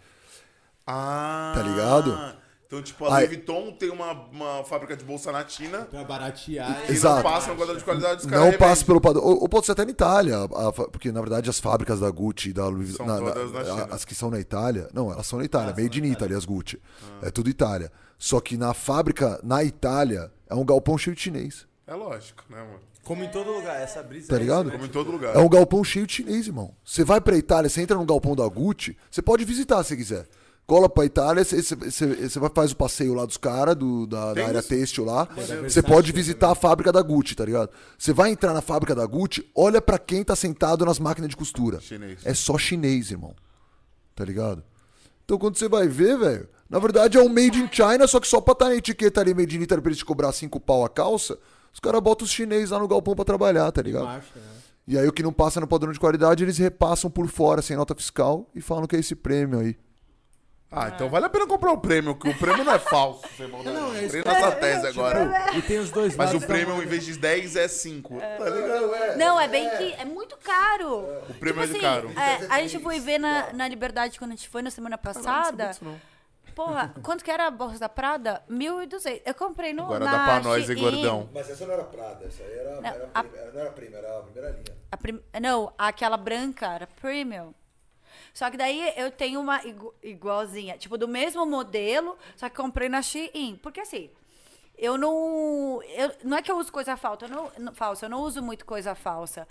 Ah, 0.87 1.53
Tá 1.57 1.62
ligado? 1.62 2.44
Então, 2.75 2.83
tipo, 2.83 3.05
a 3.05 3.09
Louis 3.11 3.29
Vuitton 3.29 3.72
tem 3.72 3.91
uma, 3.91 4.12
uma 4.33 4.64
fábrica 4.64 4.97
de 4.97 5.05
bolsa 5.05 5.31
na 5.31 5.47
China 5.47 5.83
Pra 5.91 6.03
baratear. 6.03 6.83
que 6.87 6.93
Exato. 6.93 7.16
não 7.16 7.22
passa 7.22 7.51
no 7.51 7.57
quadro 7.57 7.77
de 7.77 7.85
qualidade 7.85 8.16
dos 8.22 8.27
caras. 8.27 8.51
Não 8.53 8.59
passa 8.59 8.85
pelo 8.85 9.01
padrão. 9.01 9.22
Ou, 9.22 9.43
ou 9.43 9.49
pode 9.49 9.66
ser 9.66 9.72
até 9.72 9.85
na 9.85 9.91
Itália, 9.93 10.37
a- 10.39 10.68
a 10.68 10.72
porque 10.72 11.12
na 11.12 11.20
verdade 11.20 11.49
as 11.49 11.61
fábricas 11.61 12.01
da 12.01 12.11
Gucci 12.11 12.51
e 12.51 12.53
da 12.53 12.66
Louis 12.66 12.95
São 12.97 13.07
na- 13.07 13.20
na- 13.20 13.31
todas 13.33 13.53
na 13.53 13.64
China. 13.64 13.89
a- 13.91 13.95
As 13.95 14.05
que 14.05 14.14
são 14.14 14.31
na 14.31 14.41
Itália. 14.41 14.89
Não, 14.93 15.12
elas 15.12 15.27
são 15.27 15.39
na 15.39 15.45
Itália, 15.45 15.75
Ah, 15.77 15.81
made 15.81 16.01
in 16.01 16.05
Italy, 16.11 16.35
as 16.35 16.45
Gucci. 16.45 16.81
Ah. 17.22 17.27
É 17.29 17.31
tudo 17.31 17.49
Itália. 17.49 17.93
Só 18.18 18.41
que 18.41 18.57
na 18.57 18.75
fábrica, 18.75 19.39
na 19.43 19.62
Itália, 19.62 20.33
é 20.49 20.55
um 20.55 20.64
galpão 20.64 20.99
cheio 20.99 21.14
de 21.14 21.22
chinês. 21.22 21.66
É 21.87 21.95
lógico, 21.95 22.43
né, 22.49 22.59
mano? 22.59 22.81
Como 23.05 23.22
em 23.22 23.29
todo 23.29 23.51
lugar, 23.53 23.79
essa 23.81 24.03
brisa 24.03 24.29
Tá 24.29 24.37
é 24.37 24.39
ligado? 24.39 24.70
Como 24.72 24.85
em 24.87 24.89
todo 24.89 25.12
lugar. 25.12 25.37
É 25.37 25.39
um 25.39 25.49
galpão 25.49 25.85
cheio 25.85 26.07
de 26.07 26.14
chinês, 26.14 26.47
irmão. 26.47 26.75
Você 26.83 27.05
vai 27.05 27.20
pra 27.20 27.37
Itália, 27.37 27.68
você 27.68 27.83
entra 27.83 27.97
no 27.99 28.07
galpão 28.07 28.35
da 28.35 28.47
Gucci, 28.49 28.97
você 29.11 29.20
pode 29.20 29.45
visitar 29.45 29.85
se 29.85 29.95
quiser. 29.95 30.27
Cola 30.67 30.89
pra 30.89 31.05
Itália, 31.05 31.45
você, 31.45 31.62
faz 32.55 32.73
o 32.73 32.77
passeio 32.77 33.12
lá 33.12 33.27
dos 33.27 33.37
caras, 33.37 33.77
do- 33.77 34.07
da, 34.07 34.33
da 34.33 34.47
área 34.47 34.62
têxtil 34.62 35.05
lá. 35.05 35.29
Você 35.69 35.83
pode 35.83 36.11
visitar 36.11 36.51
a 36.53 36.55
fábrica 36.55 36.91
da 36.91 37.03
Gucci, 37.03 37.35
tá 37.35 37.45
ligado? 37.45 37.69
Você 37.99 38.15
vai 38.15 38.31
entrar 38.31 38.55
na 38.55 38.62
fábrica 38.62 38.95
da 38.95 39.05
Gucci, 39.05 39.47
olha 39.55 39.83
pra 39.83 39.99
quem 39.99 40.25
tá 40.25 40.35
sentado 40.35 40.85
nas 40.87 40.99
máquinas 40.99 41.29
de 41.29 41.37
costura. 41.37 41.81
Chinês. 41.81 42.21
É 42.25 42.33
só 42.33 42.57
chinês, 42.57 43.11
irmão. 43.11 43.35
Tá 44.15 44.25
ligado? 44.25 44.65
Então 45.27 45.37
quando 45.39 45.59
você 45.59 45.69
vai 45.69 45.87
ver, 45.87 46.19
velho, 46.19 46.49
na 46.71 46.79
verdade 46.79 47.19
é 47.19 47.21
um 47.21 47.29
made 47.29 47.59
in 47.59 47.69
China, 47.71 48.07
só 48.07 48.19
que 48.19 48.27
só 48.29 48.41
pra 48.41 48.53
estar 48.53 48.65
na 48.67 48.77
etiqueta 48.77 49.21
ali 49.21 49.35
made 49.35 49.59
in 49.59 49.62
Italy 49.62 49.83
pra 49.83 49.91
eles 49.91 49.99
te 49.99 50.05
cobrar 50.05 50.33
cinco 50.33 50.59
pau 50.59 50.83
a 50.85 50.89
calça, 50.89 51.39
os 51.75 51.81
caras 51.81 52.01
botam 52.01 52.25
os 52.25 52.31
chinês 52.31 52.71
lá 52.71 52.79
no 52.79 52.89
galpão 52.89 53.15
pra 53.15 53.25
trabalhar, 53.25 53.71
tá 53.71 53.83
ligado? 53.83 54.05
Marcha, 54.05 54.29
né? 54.37 54.43
E 54.87 54.99
aí 54.99 55.07
o 55.09 55.12
que 55.12 55.23
não 55.23 55.33
passa 55.33 55.61
no 55.61 55.67
padrão 55.67 55.93
de 55.93 55.99
qualidade, 56.01 56.43
eles 56.45 56.57
repassam 56.59 57.11
por 57.11 57.27
fora, 57.29 57.61
sem 57.62 57.77
nota 57.77 57.95
fiscal, 57.95 58.49
e 58.55 58.61
falam 58.62 58.87
que 58.87 58.95
é 58.97 58.99
esse 59.01 59.15
prêmio 59.15 59.59
aí. 59.59 59.77
Ah, 60.77 60.89
então 60.95 61.09
vale 61.09 61.27
a 61.27 61.29
pena 61.29 61.47
comprar 61.47 61.72
o 61.72 61.79
prêmio, 61.79 62.14
que 62.16 62.29
o 62.29 62.39
prêmio 62.39 62.64
não 62.64 62.72
é 62.72 62.79
falso. 62.79 63.22
Você 63.37 63.47
não, 63.49 63.62
Não, 63.62 63.95
é 63.95 64.05
isso 64.05 64.16
essa 64.18 64.53
tese 64.53 64.87
agora. 64.89 65.51
E 65.57 65.62
tem 65.62 65.79
os 65.79 65.91
dois 65.91 66.16
Mas 66.16 66.31
o 66.31 66.35
lados 66.35 66.47
prêmio, 66.47 66.83
em 66.83 66.87
vez 66.87 67.05
de 67.05 67.16
10, 67.18 67.57
é 67.57 67.68
5. 67.68 68.18
Tá 68.18 68.49
ligado? 68.51 69.16
Não, 69.18 69.41
é 69.41 69.49
bem 69.49 69.68
que. 69.77 69.93
É 69.95 70.05
muito 70.05 70.37
caro. 70.39 71.01
O 71.29 71.35
prêmio 71.35 71.62
é 71.62 71.66
de 71.66 71.79
caro. 71.79 72.11
é, 72.18 72.47
a 72.55 72.61
gente 72.61 72.79
foi 72.81 72.99
ver 73.01 73.18
na, 73.18 73.53
na 73.53 73.68
Liberdade 73.68 74.18
quando 74.18 74.33
a 74.33 74.35
gente 74.35 74.49
foi 74.49 74.62
na 74.62 74.70
semana 74.70 74.99
passada. 74.99 75.70
Porra, 76.55 76.95
quanto 77.03 77.25
que 77.25 77.31
era 77.33 77.49
a 77.49 77.51
bolsa 77.51 77.81
da 77.81 77.89
Prada? 77.89 78.41
1.200. 78.49 79.22
Eu 79.27 79.35
comprei 79.35 79.72
no. 79.72 79.83
Agora 79.85 80.05
na 80.05 80.12
dá 80.12 80.25
pra 80.25 80.41
nós, 80.41 80.70
hein, 80.70 80.77
gordão. 80.77 81.29
Mas 81.35 81.51
essa 81.51 81.66
não 81.66 81.75
era 81.75 81.83
Prada, 81.83 82.25
essa 82.27 82.45
aí 82.45 82.53
era, 82.59 82.81
Não, 82.81 82.89
era 82.89 83.11
a- 83.12 83.25
prêmio, 83.25 83.53
não 83.53 83.61
era 83.61 83.70
prêmio, 83.70 83.97
era 83.99 84.18
a 84.18 84.22
primeira 84.22 84.51
linha. 84.51 84.77
A 84.93 84.97
prim- 84.97 85.20
Não, 85.43 85.72
aquela 85.77 86.16
branca 86.16 86.66
era 86.72 86.87
premium. 86.87 87.53
Só 88.35 88.51
que 88.51 88.57
daí 88.57 88.93
eu 88.97 89.11
tenho 89.12 89.41
uma 89.41 89.64
igu- 89.64 89.95
igualzinha, 90.03 90.76
tipo, 90.76 90.99
do 90.99 91.07
mesmo 91.09 91.47
modelo, 91.47 92.18
só 92.37 92.49
que 92.51 92.57
comprei 92.57 92.89
na 92.89 93.01
Shein. 93.01 93.57
Porque 93.62 93.80
assim, 93.80 94.11
eu 94.76 94.99
não. 94.99 95.80
Eu, 95.97 96.11
não 96.24 96.37
é 96.37 96.43
que 96.43 96.51
eu 96.51 96.59
uso 96.59 96.72
coisa 96.72 96.97
falsa, 96.97 97.26
eu 97.26 97.28
não, 97.28 97.51
não- 97.59 97.72
falsa, 97.72 98.07
eu 98.07 98.11
não 98.11 98.20
uso 98.22 98.43
muito 98.43 98.66
coisa 98.66 98.93
falsa. 98.97 99.47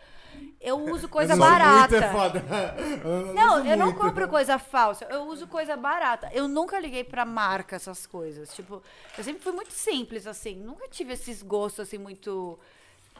Eu 0.59 0.77
uso 0.91 1.07
coisa 1.07 1.33
Só 1.35 1.39
muito 1.39 1.51
barata. 1.59 1.95
é 1.95 2.11
foda. 2.11 2.43
Eu 3.05 3.33
Não, 3.33 3.59
uso 3.59 3.67
eu 3.67 3.77
não 3.77 3.93
compro 3.93 4.27
coisa 4.27 4.57
falsa, 4.59 5.05
eu 5.09 5.21
uso 5.27 5.45
coisa 5.47 5.77
barata. 5.77 6.29
Eu 6.33 6.47
nunca 6.47 6.79
liguei 6.79 7.03
pra 7.03 7.23
marca 7.23 7.75
essas 7.75 8.05
coisas. 8.07 8.51
Tipo, 8.53 8.81
eu 9.17 9.23
sempre 9.23 9.43
fui 9.43 9.51
muito 9.53 9.71
simples, 9.71 10.25
assim. 10.27 10.55
Nunca 10.55 10.87
tive 10.89 11.13
esses 11.13 11.41
gostos, 11.43 11.81
assim, 11.87 11.97
muito. 11.99 12.57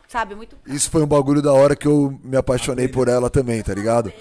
sabe, 0.07 0.33
muito 0.35 0.57
Isso 0.65 0.89
foi 0.89 1.03
um 1.03 1.07
bagulho 1.07 1.41
da 1.41 1.53
hora 1.53 1.75
que 1.75 1.87
eu 1.87 2.19
me 2.23 2.35
apaixonei 2.35 2.87
por 2.87 3.07
ela 3.07 3.29
também, 3.29 3.61
tá 3.63 3.73
ligado? 3.73 4.11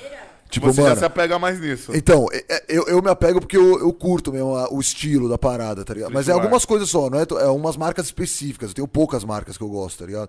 Tipo, 0.52 0.66
Você 0.66 0.82
já 0.82 0.88
mano. 0.88 0.98
se 0.98 1.04
apega 1.06 1.38
mais 1.38 1.58
nisso. 1.58 1.92
Então, 1.94 2.26
é- 2.30 2.44
é- 2.46 2.64
eu, 2.68 2.84
eu 2.86 3.00
me 3.00 3.08
apego 3.08 3.40
porque 3.40 3.56
eu, 3.56 3.80
eu 3.80 3.90
curto 3.90 4.30
mesmo 4.30 4.54
a- 4.54 4.70
o 4.70 4.78
estilo 4.80 5.26
da 5.26 5.38
parada, 5.38 5.82
tá 5.82 5.94
ligado? 5.94 6.12
Mas 6.12 6.28
é 6.28 6.32
algumas 6.32 6.66
coisas 6.66 6.90
só, 6.90 7.08
não 7.08 7.18
é, 7.18 7.24
é 7.40 7.48
umas 7.48 7.74
marcas 7.76 8.04
específicas. 8.06 8.68
Eu 8.68 8.74
tenho 8.74 8.86
poucas 8.88 9.24
marcas 9.24 9.56
que 9.56 9.64
eu 9.64 9.68
gosto, 9.70 10.00
tá 10.00 10.04
ligado? 10.06 10.28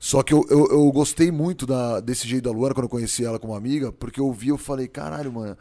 Só 0.00 0.22
que 0.22 0.32
eu, 0.32 0.42
eu, 0.48 0.68
eu 0.70 0.90
gostei 0.90 1.30
muito 1.30 1.66
da, 1.66 2.00
desse 2.00 2.26
jeito 2.26 2.44
da 2.44 2.50
Luana 2.50 2.74
quando 2.74 2.84
eu 2.84 2.88
conheci 2.88 3.26
ela 3.26 3.38
como 3.38 3.54
amiga, 3.54 3.92
porque 3.92 4.18
eu 4.20 4.32
vi 4.32 4.48
eu 4.48 4.56
falei, 4.56 4.88
caralho, 4.88 5.30
mano, 5.30 5.54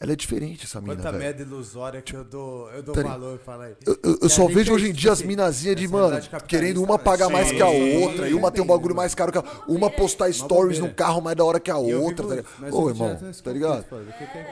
ela 0.00 0.12
é 0.12 0.16
diferente 0.16 0.64
essa 0.66 0.80
mina, 0.80 0.96
Quanta 0.96 1.12
velho. 1.12 1.22
merda 1.24 1.42
ilusória 1.42 2.02
que 2.02 2.14
eu 2.14 2.24
dou, 2.24 2.68
eu 2.72 2.82
dou 2.82 2.94
Tá 2.94 3.02
valor, 3.02 3.38
fala 3.38 3.64
aí. 3.66 3.74
Eu, 3.86 3.96
eu- 4.02 4.18
eu 4.22 4.28
só 4.28 4.46
vejo 4.46 4.72
é 4.72 4.74
hoje 4.74 4.90
em 4.90 4.92
dia 4.92 5.12
as 5.12 5.22
minazinhas 5.22 5.76
de, 5.76 5.88
mano, 5.88 6.20
querendo 6.48 6.82
uma 6.82 6.98
pagar 6.98 7.30
mais 7.30 7.50
que 7.52 7.62
a 7.62 7.68
outra, 7.68 8.28
e 8.28 8.34
uma 8.34 8.50
tem 8.50 8.62
um 8.62 8.66
bagulho 8.66 8.94
mais 8.94 9.14
caro 9.14 9.30
que 9.32 9.38
a 9.38 9.44
uma 9.68 9.88
postar 9.88 10.30
stories 10.32 10.78
num 10.80 10.92
carro 10.92 11.20
mais 11.22 11.36
da 11.36 11.44
hora 11.44 11.60
que 11.60 11.70
a 11.70 11.78
outra, 11.78 12.26
tá 12.26 12.34
ligado? 12.34 12.74
Ô, 12.74 12.88
irmão, 12.88 13.18
tá 13.42 13.52
ligado? 13.52 13.84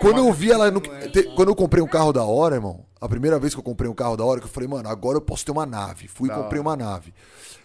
Quando 0.00 0.18
eu 0.18 0.32
vi 0.32 0.50
ela. 0.52 0.70
no- 0.70 0.80
te- 0.80 1.24
quando 1.34 1.48
eu 1.48 1.56
comprei 1.56 1.82
um 1.82 1.88
carro 1.88 2.12
da 2.12 2.24
hora, 2.24 2.54
irmão, 2.54 2.84
a 3.00 3.08
primeira 3.08 3.38
vez 3.38 3.52
que 3.52 3.58
eu 3.60 3.64
comprei 3.64 3.90
um 3.90 3.94
carro 3.94 4.16
da 4.16 4.24
hora, 4.24 4.40
que 4.40 4.46
eu 4.46 4.50
falei, 4.50 4.68
mano, 4.68 4.88
agora 4.88 5.16
eu 5.18 5.22
posso 5.22 5.44
ter 5.44 5.50
uma 5.52 5.66
nave. 5.66 6.06
Fui 6.08 6.28
e 6.30 6.32
comprei 6.32 6.60
uma 6.60 6.76
nave. 6.76 7.12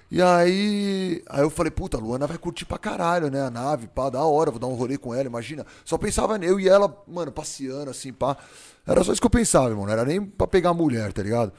E 0.10 0.22
aí. 0.22 1.22
Aí 1.30 1.41
eu 1.41 1.49
falei, 1.49 1.72
puta, 1.72 1.97
a 1.97 1.99
Luana 1.99 2.28
vai 2.28 2.38
curtir 2.38 2.66
pra 2.66 2.78
caralho, 2.78 3.30
né? 3.30 3.41
A 3.41 3.49
nave, 3.49 3.88
pá, 3.88 4.10
da 4.10 4.24
hora, 4.24 4.51
vou 4.51 4.60
dar 4.60 4.68
um 4.68 4.74
rolê 4.76 4.97
com 4.97 5.14
ela, 5.14 5.26
imagina. 5.26 5.66
Só 5.84 5.97
pensava 5.97 6.38
eu 6.38 6.60
e 6.60 6.68
ela, 6.70 6.95
mano, 7.08 7.32
passeando 7.32 7.91
assim, 7.91 8.14
pá. 8.14 8.38
Era 8.86 9.03
só 9.03 9.12
isso 9.12 9.22
que 9.22 9.26
eu 9.28 9.32
pensava, 9.32 9.70
irmão. 9.70 9.86
Não 9.86 9.91
era 9.91 10.05
nem 10.05 10.22
pra 10.24 10.47
pegar 10.47 10.70
a 10.70 10.74
mulher, 10.74 11.12
tá 11.12 11.22
ligado? 11.22 11.51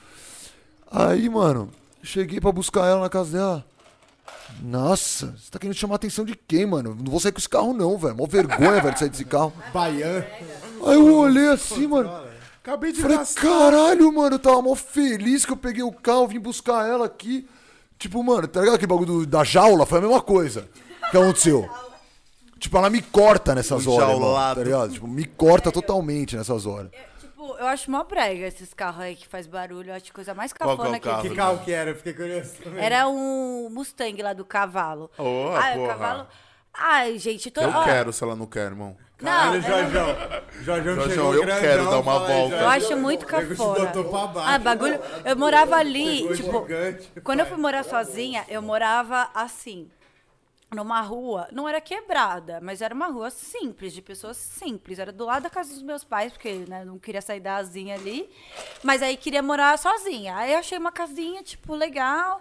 Aí, 0.91 1.29
mano, 1.29 1.71
cheguei 2.03 2.41
pra 2.41 2.51
buscar 2.51 2.87
ela 2.87 3.03
na 3.03 3.11
casa 3.11 3.33
dela. 3.37 3.67
Nossa, 4.63 5.35
você 5.39 5.51
tá 5.51 5.59
querendo 5.59 5.77
chamar 5.77 5.95
a 5.95 5.97
atenção 5.97 6.25
de 6.25 6.35
quem, 6.35 6.65
mano? 6.65 6.95
Não 6.95 7.11
vou 7.11 7.21
sair 7.21 7.33
com 7.33 7.39
esse 7.39 7.49
carro, 7.49 7.75
não, 7.75 7.99
velho. 7.99 8.17
Mó 8.17 8.27
vergonha, 8.27 8.81
velho, 8.81 8.95
de 8.95 8.99
sair 8.99 9.11
desse 9.11 9.25
carro. 9.27 9.53
Baiano. 9.73 10.25
Aí 10.87 10.95
eu 10.95 11.15
olhei 11.17 11.49
assim, 11.49 11.87
mano. 11.87 12.11
Acabei 12.63 12.93
de 12.93 13.01
Falei, 13.01 13.19
gastar. 13.19 13.41
caralho, 13.41 14.13
mano, 14.13 14.35
eu 14.35 14.39
tava 14.39 14.61
mó 14.61 14.75
feliz 14.75 15.45
que 15.47 15.53
eu 15.53 15.57
peguei 15.57 15.83
o 15.83 15.93
carro, 15.93 16.29
vim 16.29 16.39
buscar 16.39 16.87
ela 16.89 17.07
aqui. 17.07 17.47
Tipo, 17.99 18.23
mano, 18.23 18.47
tá 18.47 18.61
ligado 18.61 18.77
aquele 18.77 18.89
bagulho 18.89 19.07
do- 19.21 19.27
da 19.27 19.43
jaula? 19.45 19.85
Foi 19.85 19.99
a 19.99 20.03
mesma 20.03 20.21
coisa 20.21 20.69
que 21.11 21.17
aconteceu. 21.17 21.69
Tipo, 22.59 22.77
ela 22.79 22.91
me 22.91 23.01
corta 23.03 23.55
nessas 23.55 23.87
Um 23.87 23.93
horas, 23.93 24.09
irmão, 24.11 24.21
jaulado. 24.23 24.61
tá 24.61 24.65
ligado? 24.65 24.93
Tipo, 24.93 25.07
me 25.09 25.25
corta 25.25 25.71
totalmente 25.73 26.37
nessas 26.37 26.67
horas. 26.67 26.91
Tipo, 27.21 27.57
eu 27.59 27.67
acho 27.67 27.91
mó 27.91 28.03
brega 28.05 28.47
esses 28.47 28.73
carros 28.75 29.01
aí 29.03 29.15
que 29.17 29.27
faz 29.29 29.47
barulho. 29.47 29.91
Eu 29.91 29.95
acho 29.95 30.13
coisa 30.13 30.35
mais 30.35 30.53
Qual 30.53 30.69
que 30.69 30.71
é 30.71 30.75
o 30.75 30.77
cafona 30.79 30.99
que, 31.01 31.09
carro? 31.09 31.23
Que 31.23 31.35
carro 31.37 31.59
que 31.65 31.73
era? 31.73 31.91
Eu 31.91 31.97
fiquei 31.97 32.15
curioso 32.15 32.53
também. 32.63 32.85
Era 32.85 33.09
um 33.09 33.69
Mustang 33.71 34.21
lá 34.23 34.33
do 34.33 34.45
cavalo. 34.45 35.11
Ô, 35.19 35.51
Ai, 35.57 35.75
o 35.77 35.81
porra. 35.81 35.89
cavalo. 35.95 36.27
Ai, 36.75 37.19
gente, 37.19 37.51
tô... 37.51 37.61
Eu 37.61 37.71
ó, 37.71 37.85
quero 37.85 38.13
se 38.13 38.23
ela 38.23 38.37
não 38.37 38.47
quer, 38.47 38.67
irmão. 38.67 38.97
Não, 39.21 39.53
não- 39.55 39.61
Jorjão. 39.61 40.07
Jorjão 40.63 40.95
Jorjão, 40.95 41.09
chegou 41.11 41.35
eu 41.35 41.41
grandão, 41.43 41.61
quero 41.61 41.85
dar 41.91 41.99
uma 42.01 42.19
volta. 42.21 42.55
Eu 42.57 42.69
acho 42.69 42.97
muito 42.97 43.27
cafona. 43.27 43.93
Ah, 44.45 44.59
bagulho. 44.59 45.01
Eu 45.25 45.37
morava 45.37 45.77
ali, 45.77 46.19
Chegou 46.19 46.35
tipo, 46.37 46.61
gigante, 46.63 47.13
quando 47.25 47.41
eu 47.41 47.47
fui 47.47 47.57
morar 47.57 47.85
sozinha, 47.85 48.45
eu 48.49 48.63
morava 48.63 49.29
assim, 49.35 49.91
numa 50.73 51.01
rua, 51.01 51.49
não 51.51 51.69
era 51.69 51.81
quebrada, 51.81 52.61
mas 52.63 52.81
era 52.83 52.95
uma 52.95 53.09
rua 53.09 53.31
simples, 53.31 53.93
de 53.93 54.03
pessoas 54.03 54.37
simples. 54.37 54.99
Era 54.99 55.11
do 55.11 55.25
lado 55.25 55.43
da 55.45 55.51
casa 55.51 55.73
dos 55.73 55.83
meus 55.83 56.05
pais, 56.05 56.33
porque 56.33 56.65
né, 56.69 56.85
não 56.85 56.99
queria 56.99 57.23
sair 57.23 57.41
da 57.41 57.57
asinha 57.57 57.95
ali, 57.97 58.29
mas 58.85 59.03
aí 59.03 59.17
queria 59.17 59.43
morar 59.43 59.77
sozinha. 59.79 60.37
Aí 60.37 60.53
eu 60.53 60.59
achei 60.59 60.79
uma 60.79 60.93
casinha, 60.93 61.43
tipo, 61.43 61.75
legal. 61.75 62.41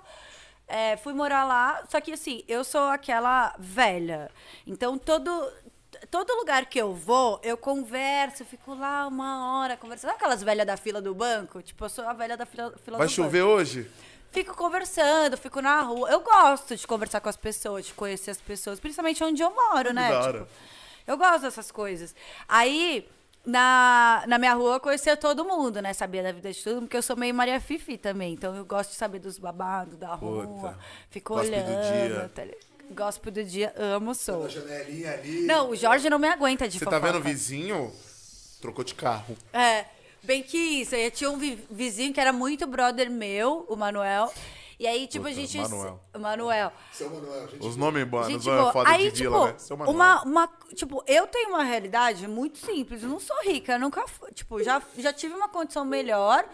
é, 0.68 0.98
fui 0.98 1.14
morar 1.14 1.46
lá, 1.46 1.84
só 1.90 2.00
que 2.02 2.12
assim, 2.12 2.44
eu 2.48 2.64
sou 2.64 2.84
aquela 2.90 3.56
velha. 3.58 4.30
Então 4.68 4.98
todo 4.98 5.50
todo 6.12 6.34
lugar 6.36 6.66
que 6.66 6.80
eu 6.80 6.94
vou, 6.94 7.40
eu 7.44 7.58
converso, 7.58 8.44
fico 8.46 8.74
lá 8.76 9.08
uma 9.08 9.60
hora 9.60 9.76
conversando. 9.78 10.12
Sabe 10.12 10.22
aquelas 10.22 10.44
velhas 10.44 10.66
da 10.68 10.78
fila 10.78 11.02
do 11.02 11.14
banco? 11.16 11.62
Tipo, 11.62 11.86
eu 11.86 11.90
sou 11.90 12.08
a 12.08 12.14
velha 12.14 12.36
da 12.38 12.46
fila, 12.46 12.74
fila 12.84 12.98
Vai 12.98 13.08
do 13.08 13.14
chover 13.14 13.42
banco. 13.44 13.54
hoje? 13.56 13.90
Fico 14.32 14.56
conversando, 14.56 15.38
fico 15.38 15.62
na 15.62 15.82
rua. 15.82 16.10
Eu 16.12 16.20
gosto 16.20 16.76
de 16.76 16.86
conversar 16.86 17.22
com 17.22 17.30
as 17.30 17.38
pessoas, 17.38 17.86
de 17.88 17.94
conhecer 17.94 18.32
as 18.32 18.42
pessoas, 18.42 18.80
principalmente 18.80 19.24
onde 19.24 19.42
eu 19.42 19.50
moro, 19.54 19.94
né? 19.94 20.10
Tipo, 20.22 20.48
eu 21.08 21.18
gosto 21.18 21.42
dessas 21.44 21.72
coisas. 21.72 22.14
Aí, 22.48 23.08
na, 23.46 24.24
na 24.28 24.38
minha 24.38 24.54
rua, 24.54 24.74
eu 24.76 24.80
conhecia 24.82 25.16
todo 25.16 25.46
mundo, 25.46 25.82
né? 25.82 25.94
Sabia 25.94 26.22
da 26.22 26.34
vida 26.34 26.52
de 26.52 26.62
todo 26.62 26.74
mundo, 26.76 26.84
porque 26.84 26.98
eu 26.98 27.02
sou 27.02 27.16
meio 27.16 27.34
Maria 27.34 27.60
Fifi 27.62 27.98
também. 27.98 28.34
Então, 28.34 28.54
eu 28.56 28.66
gosto 28.66 28.90
de 28.92 28.98
saber 28.98 29.20
dos 29.20 29.40
babados 29.40 29.96
da 29.98 30.14
rua. 30.14 30.46
Puta. 30.46 30.78
Fico 31.10 31.34
Gossip 31.36 31.52
do 31.56 31.58
olhando. 31.72 31.82
dia. 32.10 32.32
tá 32.36 32.44
Gossip 32.92 33.30
do 33.32 33.44
dia, 33.44 33.74
amo, 33.78 34.16
sou. 34.16 34.48
janelinha 34.50 35.14
ali. 35.14 35.42
Não, 35.46 35.70
o 35.72 35.76
Jorge 35.76 36.10
não 36.10 36.18
me 36.20 36.28
aguenta 36.28 36.68
de 36.68 36.78
Você 36.80 36.86
fofoca. 36.86 37.00
tá 37.02 37.06
vendo 37.12 37.20
o 37.20 37.24
vizinho? 37.24 37.94
Trocou 38.62 38.84
de 38.84 38.96
carro. 38.96 39.38
É, 39.54 39.86
bem 40.24 40.42
que 40.42 40.58
isso. 40.58 40.96
Eu 40.96 41.12
tinha 41.12 41.30
um 41.30 41.38
vi- 41.38 41.64
vizinho 41.70 42.14
que 42.14 42.20
era 42.20 42.34
muito 42.34 42.66
brother 42.66 43.10
meu, 43.12 43.66
o 43.70 43.76
Manuel. 43.76 44.32
E 44.80 44.86
aí, 44.86 45.08
tipo, 45.08 45.26
Puta, 45.26 45.36
a 45.36 45.46
gente. 45.46 45.58
Manuel. 45.58 46.00
O 46.14 46.20
Manuel. 46.20 46.72
Seu 46.94 47.10
Manuel, 47.10 47.48
gente. 47.50 47.66
Os 47.66 47.76
nomes, 47.76 48.08
mano, 48.10 48.30
Gente, 48.30 48.48
é 48.50 48.72
foda 48.72 48.90
aí, 48.90 49.06
de 49.12 49.18
tipo, 49.18 49.30
vila, 49.32 49.48
né? 49.52 49.56
Seu 49.58 49.76
Manuel. 49.76 49.96
uma, 49.96 50.22
uma. 50.24 50.50
Tipo, 50.76 51.04
eu 51.08 51.26
tenho 51.28 51.50
uma 51.50 51.64
realidade 51.64 52.28
muito 52.28 52.60
simples. 52.60 53.02
Eu 53.04 53.10
não 53.10 53.20
sou 53.20 53.36
rica, 53.44 53.74
eu 53.74 53.80
nunca. 53.80 54.06
Tipo, 54.36 54.62
já, 54.64 54.82
já 54.98 55.12
tive 55.12 55.34
uma 55.34 55.50
condição 55.50 55.84
melhor. 55.84 56.46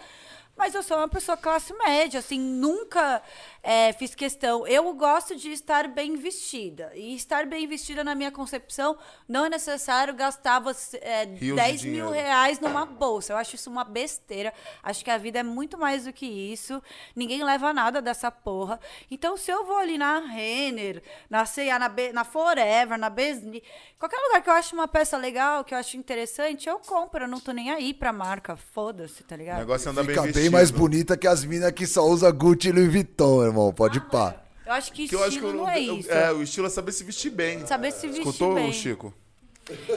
Mas 0.55 0.75
eu 0.75 0.83
sou 0.83 0.97
uma 0.97 1.07
pessoa 1.07 1.35
classe 1.35 1.73
média, 1.73 2.19
assim, 2.19 2.39
nunca 2.39 3.23
é, 3.63 3.91
fiz 3.93 4.13
questão. 4.13 4.67
Eu 4.67 4.93
gosto 4.93 5.35
de 5.35 5.51
estar 5.51 5.87
bem 5.87 6.15
vestida. 6.15 6.91
E 6.93 7.15
estar 7.15 7.47
bem 7.47 7.65
vestida, 7.67 8.03
na 8.03 8.13
minha 8.13 8.31
concepção, 8.31 8.95
não 9.27 9.45
é 9.45 9.49
necessário 9.49 10.13
gastar 10.13 10.59
você, 10.59 10.97
é, 10.97 11.25
Rios 11.25 11.39
de 11.39 11.63
10 11.63 11.83
mil 11.85 12.09
reais 12.11 12.59
numa 12.59 12.85
bolsa. 12.85 13.33
Eu 13.33 13.37
acho 13.37 13.55
isso 13.55 13.69
uma 13.69 13.83
besteira. 13.83 14.53
Acho 14.83 15.03
que 15.03 15.09
a 15.09 15.17
vida 15.17 15.39
é 15.39 15.43
muito 15.43 15.75
mais 15.75 16.03
do 16.05 16.13
que 16.13 16.25
isso. 16.27 16.81
Ninguém 17.15 17.43
leva 17.43 17.73
nada 17.73 17.99
dessa 17.99 18.29
porra. 18.29 18.79
Então, 19.09 19.35
se 19.35 19.49
eu 19.49 19.65
vou 19.65 19.77
ali 19.77 19.97
na 19.97 20.19
Renner, 20.19 21.01
na 21.31 21.47
C&A, 21.47 21.79
na, 21.79 21.91
na 22.13 22.23
Forever, 22.23 22.97
na 22.99 23.09
Besni, 23.09 23.63
qualquer 23.97 24.19
lugar 24.19 24.41
que 24.43 24.49
eu 24.49 24.53
acho 24.53 24.75
uma 24.75 24.87
peça 24.87 25.17
legal, 25.17 25.63
que 25.63 25.73
eu 25.73 25.79
acho 25.79 25.97
interessante, 25.97 26.69
eu 26.69 26.77
compro. 26.77 27.23
Eu 27.23 27.27
não 27.27 27.39
tô 27.39 27.51
nem 27.51 27.71
aí 27.71 27.91
pra 27.91 28.13
marca. 28.13 28.55
Foda-se, 28.55 29.23
tá 29.23 29.33
O 29.33 29.37
ligado? 29.39 29.57
negócio 29.59 29.87
é 29.87 29.91
andar 29.91 30.03
bem 30.03 30.15
vestido. 30.15 30.42
Bem 30.43 30.49
mais 30.49 30.71
bonita 30.71 31.17
que 31.17 31.27
as 31.27 31.43
minas 31.43 31.71
que 31.71 31.87
só 31.87 32.05
usa 32.05 32.29
Gucci 32.31 32.69
e 32.69 32.71
Louis 32.71 32.91
Vuitton, 32.91 33.43
irmão. 33.43 33.73
Pode 33.73 33.99
pá. 33.99 34.35
Eu 34.65 34.73
acho 34.73 34.91
que 34.91 34.97
Que 34.97 35.03
estilo 35.03 35.21
eu 35.21 35.27
acho 35.27 35.39
que 35.39 35.45
eu 35.45 35.53
não 35.53 35.69
é 35.69 35.79
isso. 35.79 36.11
É, 36.11 36.31
o 36.31 36.41
estilo 36.41 36.67
é 36.67 36.69
saber 36.69 36.91
se 36.91 37.03
vestir 37.03 37.29
bem. 37.29 37.65
Saber 37.65 37.91
se 37.91 38.07
vestir 38.07 38.25
Escutou, 38.25 38.55
bem. 38.55 38.71
Chico? 38.71 39.13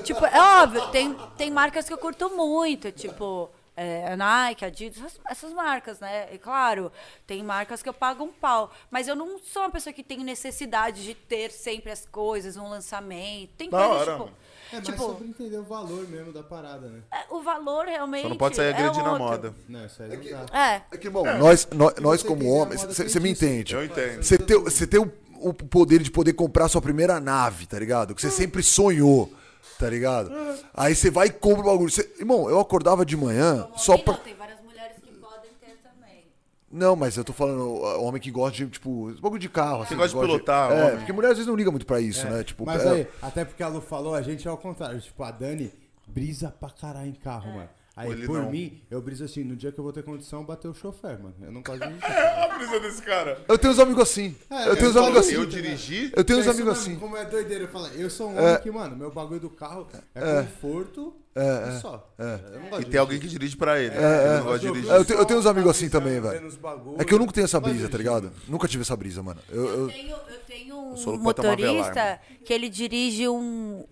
Tipo, 0.05 0.25
é 0.27 0.63
óbvio, 0.63 0.87
tem, 0.89 1.17
tem 1.37 1.51
marcas 1.51 1.87
que 1.87 1.93
eu 1.93 1.99
curto 1.99 2.31
muito, 2.31 2.93
tipo, 2.93 3.51
é, 3.77 4.13
a 4.13 4.17
Nike, 4.17 4.65
Adidas, 4.65 4.99
essas, 4.99 5.21
essas 5.29 5.53
marcas, 5.53 5.99
né? 5.99 6.29
E 6.33 6.39
claro, 6.39 6.91
tem 7.27 7.43
marcas 7.43 7.83
que 7.83 7.89
eu 7.89 7.93
pago 7.93 8.25
um 8.25 8.33
pau. 8.33 8.73
Mas 8.91 9.09
eu 9.09 9.17
não 9.17 9.39
sou 9.39 9.63
uma 9.63 9.71
pessoa 9.71 9.93
que 9.93 10.03
tem 10.03 10.19
necessidade 10.19 11.05
de 11.05 11.15
ter 11.15 11.51
sempre 11.51 11.91
as 11.91 12.07
coisas, 12.07 12.57
um 12.57 12.69
lançamento. 12.69 13.51
Tem 13.59 13.69
coisas, 13.69 14.09
tipo. 14.09 14.31
É 14.73 14.77
mais 14.77 14.85
tipo, 14.87 14.99
sobre 14.99 15.29
entender 15.29 15.59
o 15.59 15.63
valor 15.63 16.09
mesmo 16.09 16.33
da 16.33 16.43
parada, 16.43 16.89
né? 16.89 17.01
é, 17.13 17.33
o 17.33 17.41
valor 17.43 17.87
realmente. 17.87 18.23
Só 18.23 18.29
não 18.29 18.37
pode 18.37 18.57
sair 18.57 18.67
é 18.67 18.71
agredindo 18.71 19.05
a 19.07 19.13
outro. 19.13 19.25
moda. 19.27 19.55
Não, 19.69 19.87
isso 19.87 20.03
aí 20.03 20.09
não 20.09 20.47
dá. 20.47 20.59
É. 20.59 20.83
É 20.91 20.97
que, 20.97 21.07
irmão, 21.07 21.25
nós, 21.39 21.69
nós, 21.73 21.95
nós 22.01 22.21
você 22.21 22.27
como 22.29 22.49
homens, 22.51 22.83
você 22.83 23.21
me 23.21 23.31
entende. 23.31 23.75
Eu 23.75 23.85
entendo. 23.85 24.23
Você 24.23 24.37
tem, 24.39 24.59
você 24.61 24.87
tem 24.87 25.01
o, 25.01 25.13
o 25.41 25.53
poder 25.55 26.01
de 26.03 26.11
poder 26.11 26.33
comprar 26.33 26.69
sua 26.69 26.81
primeira 26.83 27.21
nave, 27.21 27.67
tá 27.67 27.79
ligado? 27.79 28.15
Que 28.15 28.21
você 28.21 28.31
sempre 28.31 28.63
sonhou, 28.63 29.33
tá 29.79 29.89
ligado? 29.89 30.33
Aí 30.75 30.95
você 30.97 31.11
vai 31.11 31.29
e 31.29 31.31
compra 31.31 31.61
o 31.63 31.65
bagulho. 31.65 31.91
Você- 31.91 32.13
irmão, 32.19 32.51
eu 32.51 32.59
acordava 32.59 33.07
de 33.07 33.17
manhã 33.17 33.69
só 33.77 33.97
pra. 33.97 34.15
não, 34.15 34.21
tem 34.21 34.35
várias 34.35 34.61
mulheres 34.63 34.97
que 35.01 35.13
podem 35.13 35.51
ter 35.61 35.77
também. 35.83 36.25
Não, 36.71 36.97
mas 36.97 37.17
eu 37.17 37.25
tô 37.25 37.33
falando 37.33 37.81
homem 38.03 38.21
que 38.21 38.31
gosta 38.31 38.57
de, 38.57 38.67
tipo, 38.71 39.13
bagulho 39.21 39.39
de 39.41 39.49
carro. 39.49 39.83
Assim, 39.83 39.95
gosta 39.97 40.17
de 40.17 40.21
que 40.21 40.27
pilotar, 40.27 40.73
É, 40.73 40.85
homem. 40.85 40.97
porque 40.99 41.13
mulher 41.13 41.29
às 41.29 41.35
vezes 41.37 41.47
não 41.47 41.55
liga 41.57 41.71
muito 41.71 41.87
pra 41.87 42.01
isso, 42.01 42.27
né? 42.29 42.43
Tipo, 42.43 42.67
Mas 42.67 42.85
é- 42.85 42.91
aí, 42.93 43.09
até 43.23 43.45
porque 43.45 43.63
a 43.63 43.69
Lu 43.69 43.81
falou, 43.81 44.15
a 44.15 44.23
gente 44.23 44.47
é 44.47 44.51
ao 44.51 44.59
contrário. 44.59 45.01
Tipo, 45.01 45.23
a 45.23 45.31
Dani 45.31 45.73
brisa 46.09 46.53
pra 46.59 46.69
caralho 46.71 47.09
em 47.09 47.15
carro, 47.15 47.53
mano. 47.53 47.69
Aí, 47.97 48.11
Ele 48.13 48.27
por 48.27 48.43
não. 48.43 48.51
mim, 48.51 48.83
eu 48.91 49.01
briso 49.01 49.25
assim, 49.25 49.43
no 49.43 49.57
dia 49.57 49.73
que 49.73 49.79
eu 49.81 49.83
vou 49.85 49.91
ter 49.91 50.03
condição, 50.03 50.45
bater 50.45 50.69
o 50.69 50.75
chofer, 50.75 51.19
mano. 51.19 51.35
Eu 51.41 51.51
não 51.51 51.63
gosto 51.63 51.81
de 51.81 51.87
dirigir. 51.95 52.05
A 52.45 52.49
brisa 52.59 52.79
desse 52.81 53.01
cara. 53.01 53.43
Eu 53.49 53.57
tenho 53.57 53.73
uns 53.73 53.79
amigos 53.79 54.03
assim. 54.03 54.37
É, 54.51 54.69
eu 54.69 54.77
tenho 54.77 54.87
eu 54.87 54.91
uns 54.91 54.97
amigos 54.99 55.19
assim. 55.21 55.33
Eu 55.35 55.47
dirigi. 55.47 56.13
Eu 56.15 56.23
tenho 56.23 56.39
uns 56.41 56.47
É 56.47 56.51
amigos 56.51 56.73
assim. 56.79 56.97
Como 56.97 57.17
é 57.17 57.25
doideira, 57.25 57.65
eu 57.65 57.69
falo, 57.69 57.87
eu 57.89 58.11
sou 58.11 58.29
um 58.31 58.39
homem 58.39 58.61
que, 58.61 58.71
mano, 58.71 58.95
meu 58.95 59.11
bagulho 59.11 59.41
do 59.41 59.49
carro 59.49 59.89
é, 60.15 60.43
conforto 60.43 61.15
e 61.35 61.81
só. 61.81 62.15
Eu 62.19 62.61
não 62.61 62.69
gosto 62.69 62.83
E 62.83 62.91
tem 62.91 63.01
alguém 63.01 63.19
que 63.19 63.29
dirige 63.29 63.57
pra 63.57 63.81
ele. 63.81 63.95
É, 63.95 64.25
ele 64.27 64.37
não 64.39 64.45
gosta 64.45 64.59
de 64.59 64.67
dirigir. 64.73 64.91
É, 64.93 64.97
eu 64.99 65.05
tenho- 65.07 65.19
eu 65.21 65.25
tenho 65.25 65.41
uns 65.41 65.47
amigos 65.47 65.71
assim 65.71 65.89
também, 65.89 66.21
velho. 66.21 66.53
É 66.99 67.05
que 67.05 67.15
eu 67.15 67.19
nunca 67.19 67.33
tenho 67.33 67.45
essa 67.47 67.59
brisa, 67.59 67.89
tá 67.89 67.97
ligado? 67.97 68.31
Nunca 68.47 68.69
tive 68.69 68.83
essa 68.83 68.95
brisa, 68.95 69.23
mano. 69.23 69.41
Eu, 69.49 69.65
Eu 69.65 69.81
eu- 69.81 69.89
tenho, 69.89 70.11
eu 70.11 70.39
tenho 70.47 70.77
um 70.77 71.17
motorista 71.19 72.21
que 72.45 72.53
ele 72.53 72.69
dirige 72.69 73.27
um. 73.27 73.87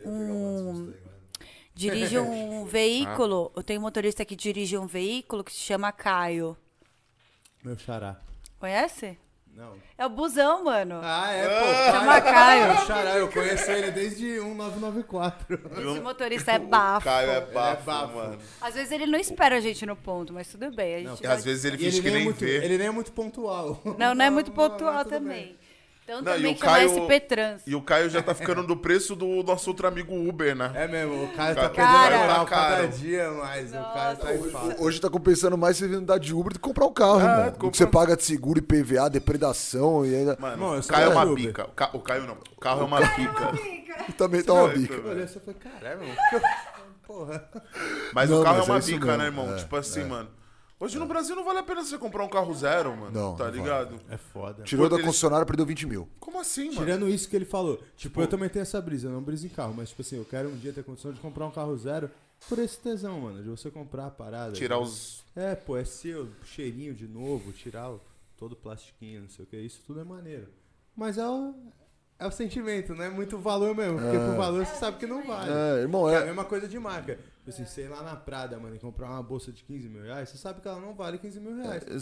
Dirige 1.75 2.19
um 2.19 2.65
veículo. 2.67 3.53
Eu 3.57 3.63
tenho 3.63 3.81
um 3.81 3.83
motorista 3.83 4.25
que 4.25 4.37
dirige 4.37 4.79
um 4.79 4.87
veículo 4.87 5.43
que 5.45 5.53
se 5.53 5.59
chama 5.61 5.91
Caio. 5.93 6.57
Meu 7.63 7.77
xará. 7.79 8.17
Conhece? 8.59 9.19
Não. 9.57 9.75
É 9.97 10.05
o 10.05 10.09
busão, 10.09 10.65
mano. 10.65 11.01
Ah, 11.03 11.31
é, 11.31 11.47
pô. 11.47 11.93
Chama 11.99 12.21
Caio. 12.21 12.65
É 12.65 12.73
o 12.83 12.87
Xará, 12.87 13.11
eu 13.19 13.29
conheço 13.31 13.71
ele 13.71 13.91
desde 13.93 14.25
1994. 14.25 15.61
Esse 15.93 16.01
motorista 16.01 16.53
é 16.53 16.59
O 16.59 16.67
bafo. 16.67 17.05
Caio 17.05 17.31
é 17.31 17.37
é 17.37 17.41
bafo, 17.41 17.85
bafo. 17.85 18.17
mano. 18.17 18.39
Às 18.61 18.75
vezes 18.75 18.91
ele 18.91 19.07
não 19.07 19.19
espera 19.19 19.57
a 19.57 19.61
gente 19.61 19.87
no 19.87 19.95
ponto, 19.95 20.33
mas 20.33 20.49
tudo 20.49 20.71
bem. 20.73 20.95
A 20.97 20.99
gente 21.11 21.21
E 21.23 21.27
vai- 21.27 21.37
às 21.37 21.45
vezes 21.45 21.65
ele 21.65 21.77
E 21.77 21.79
finge 21.79 21.99
ele 21.99 22.03
que 22.03 22.11
nem, 22.11 22.15
é 22.15 22.17
nem 22.17 22.25
muito, 22.25 22.41
vê. 22.41 22.65
ele 22.65 22.79
nem 22.79 22.87
é 22.89 22.91
muito 22.91 23.13
pontual. 23.13 23.81
Não, 23.97 24.13
não 24.15 24.25
é 24.25 24.31
muito 24.31 24.53
mas 24.55 24.69
pontual 24.71 25.05
também. 25.05 25.57
Então 26.05 26.21
Não, 26.21 26.33
e 26.33 26.37
também 26.37 26.55
o 26.55 26.59
chama 26.59 26.71
Caio- 26.73 26.91
SP 27.09 27.21
Trans. 27.21 27.63
E 27.67 27.75
o 27.75 27.81
Caio 27.81 28.11
já 28.11 28.23
tá 28.23 28.35
ficando 28.35 28.63
do 28.67 28.77
preço 28.77 29.17
do 29.17 29.43
nosso 29.43 29.71
outro 29.71 29.87
amigo 29.89 30.15
Uber, 30.15 30.55
né? 30.55 30.71
É 30.75 30.87
mesmo, 30.87 31.25
o 31.25 31.29
cara 31.33 31.55
tá 31.55 31.71
Cara, 31.71 31.71
perdendo 31.71 31.87
Cara. 31.95 32.19
moral 32.19 32.47
cada 32.47 32.87
dia 32.89 33.31
mais. 33.31 33.71
O 33.71 33.73
cara 33.77 34.17
tá 34.17 34.35
em 34.35 34.43
falta. 34.51 34.83
Hoje 34.83 35.01
tá 35.01 35.09
compensando 35.09 35.57
mais 35.57 35.79
você 35.79 35.87
andar 35.87 36.19
de 36.19 36.35
Uber 36.35 36.53
do 36.53 36.59
que 36.59 36.59
comprar 36.59 36.85
um 36.85 36.93
carro, 36.93 37.21
Ah, 37.21 37.23
irmão. 37.23 37.45
Do 37.47 37.53
compra- 37.53 37.71
que 37.71 37.77
você 37.79 37.87
paga 37.87 38.17
de 38.19 38.23
seguro, 38.23 38.59
IPVA, 38.59 39.09
depredação 39.09 40.05
e 40.05 40.15
ainda. 40.15 40.37
Mano, 40.39 40.53
Irmão, 40.55 40.75
eu 40.75 40.81
o 40.81 40.87
Caio 40.87 41.05
é 41.07 41.09
uma 41.09 41.25
Uber. 41.25 41.35
bica. 41.47 41.65
O, 41.65 41.69
Ca... 41.73 41.91
o 41.95 42.01
Caio 42.01 42.27
não. 42.27 42.37
O 42.55 42.61
carro 42.61 42.83
é 42.83 42.85
uma 42.85 43.01
bica. 43.01 43.53
Também 44.19 44.43
tá 44.43 44.53
uma 44.53 44.69
bica. 44.69 44.93
Eu 44.95 45.09
olhei 45.11 45.25
assim 45.25 45.39
e 45.39 45.41
falei, 45.41 45.61
caralho, 45.61 46.01
mano. 46.01 46.15
Porra. 47.07 47.49
Mas 48.13 48.29
Não, 48.31 48.41
o 48.41 48.43
carro 48.45 48.59
mas 48.59 48.69
é 48.69 48.71
uma 48.71 48.77
é 48.77 48.79
isso 48.81 48.91
bica, 48.93 49.07
mesmo, 49.07 49.19
né, 49.19 49.25
irmão? 49.27 49.53
é, 49.55 49.57
tipo 49.57 49.77
assim, 49.77 50.05
mano. 50.05 50.29
Hoje 50.79 50.99
no 50.99 51.07
Brasil 51.07 51.35
não 51.37 51.45
vale 51.45 51.61
a 51.61 51.63
pena 51.63 51.83
você 51.85 51.97
comprar 51.97 52.25
um 52.25 52.29
carro 52.29 52.53
zero, 52.55 52.97
mano. 52.97 53.13
Não, 53.13 53.37
tá 53.37 53.45
não 53.45 53.51
vale. 53.53 53.63
ligado? 53.63 54.01
É 54.11 54.17
foda. 54.17 54.65
Tirou 54.65 54.89
da 54.89 54.97
Eles- 54.97 55.07
concessionária, 55.07 55.47
perdeu 55.47 55.65
20 55.65 55.87
mil. 55.87 56.09
Como 56.19 56.39
assim, 56.41 56.67
mano? 56.69 56.81
Tirando 56.81 57.09
isso 57.09 57.29
que 57.29 57.37
ele 57.37 57.45
falou, 57.45 57.81
tipo, 57.97 58.21
eu 58.21 58.27
também 58.27 58.49
tenho 58.49 58.63
essa 58.63 58.81
brisa, 58.81 59.09
eu 59.09 59.13
não 59.13 59.23
briso 59.23 59.47
em 59.47 59.51
carro, 59.51 59.73
mas 59.75 59.91
tipo 59.91 60.03
assim, 60.03 60.17
eu 60.17 60.25
quero 60.25 60.49
um 60.49 60.57
dia 60.57 60.73
ter 60.73 60.83
condição 60.83 61.13
de 61.13 61.21
comprar 61.21 61.47
um 61.47 61.51
carro 61.51 61.77
zero 61.77 62.11
por 62.49 62.59
esse 62.59 62.79
tesão, 62.79 63.21
mano, 63.21 63.43
de 63.43 63.49
você 63.49 63.71
comprar 63.71 64.07
a 64.07 64.11
parada. 64.11 64.53
Tirar 64.53 64.79
os. 64.79 65.25
É, 65.35 65.55
pô, 65.55 65.77
é 65.77 65.85
seu, 65.85 66.29
cheirinho 66.45 66.93
de 66.93 67.07
novo, 67.07 67.53
tirar 67.53 67.91
o, 67.91 68.01
todo 68.37 68.53
o 68.53 68.57
plastiquinho, 68.57 69.23
não 69.23 69.29
sei 69.29 69.45
o 69.45 69.49
que, 69.49 69.57
isso 69.57 69.81
tudo 69.87 70.01
é 70.01 70.05
maneiro. 70.05 70.49
Mas 70.97 71.17
é 71.19 71.27
o, 71.27 71.55
é 72.19 72.27
o 72.27 72.31
sentimento, 72.31 72.95
não 72.95 73.05
é 73.05 73.11
muito 73.11 73.39
valor 73.39 73.75
mesmo, 73.75 73.99
porque 74.01 74.19
por 74.19 74.37
valor 74.37 74.67
você 74.67 74.75
sabe 74.75 74.99
que 74.99 75.07
não 75.07 75.25
vale. 75.25 75.51
É, 75.51 75.81
irmão, 75.83 76.09
É 76.11 76.19
a 76.19 76.21
é. 76.21 76.25
mesma 76.27 76.45
coisa 76.45 76.69
de 76.69 76.79
marca. 76.79 77.19
Tipo 77.45 77.51
assim, 77.51 77.67
sei 77.67 77.89
lá 77.89 78.03
na 78.03 78.17
Prada, 78.17 78.59
mano, 78.59 78.75
e 78.75 78.79
comprar 78.79 79.07
uma 79.11 79.23
bolsa 79.23 79.53
de 79.53 79.63
15 79.65 79.87
mil 79.87 80.03
reais, 80.03 80.31
você 80.31 80.39
sabe 80.39 80.63
que 80.63 80.67
ela 80.69 80.81
não 80.81 80.95
vale 80.95 81.19
15 81.19 81.39
mil 81.41 81.55
reais. 81.57 81.67
É, 81.67 81.71
Mas, 81.75 81.81
tipo 81.85 81.91
assim, 81.93 81.97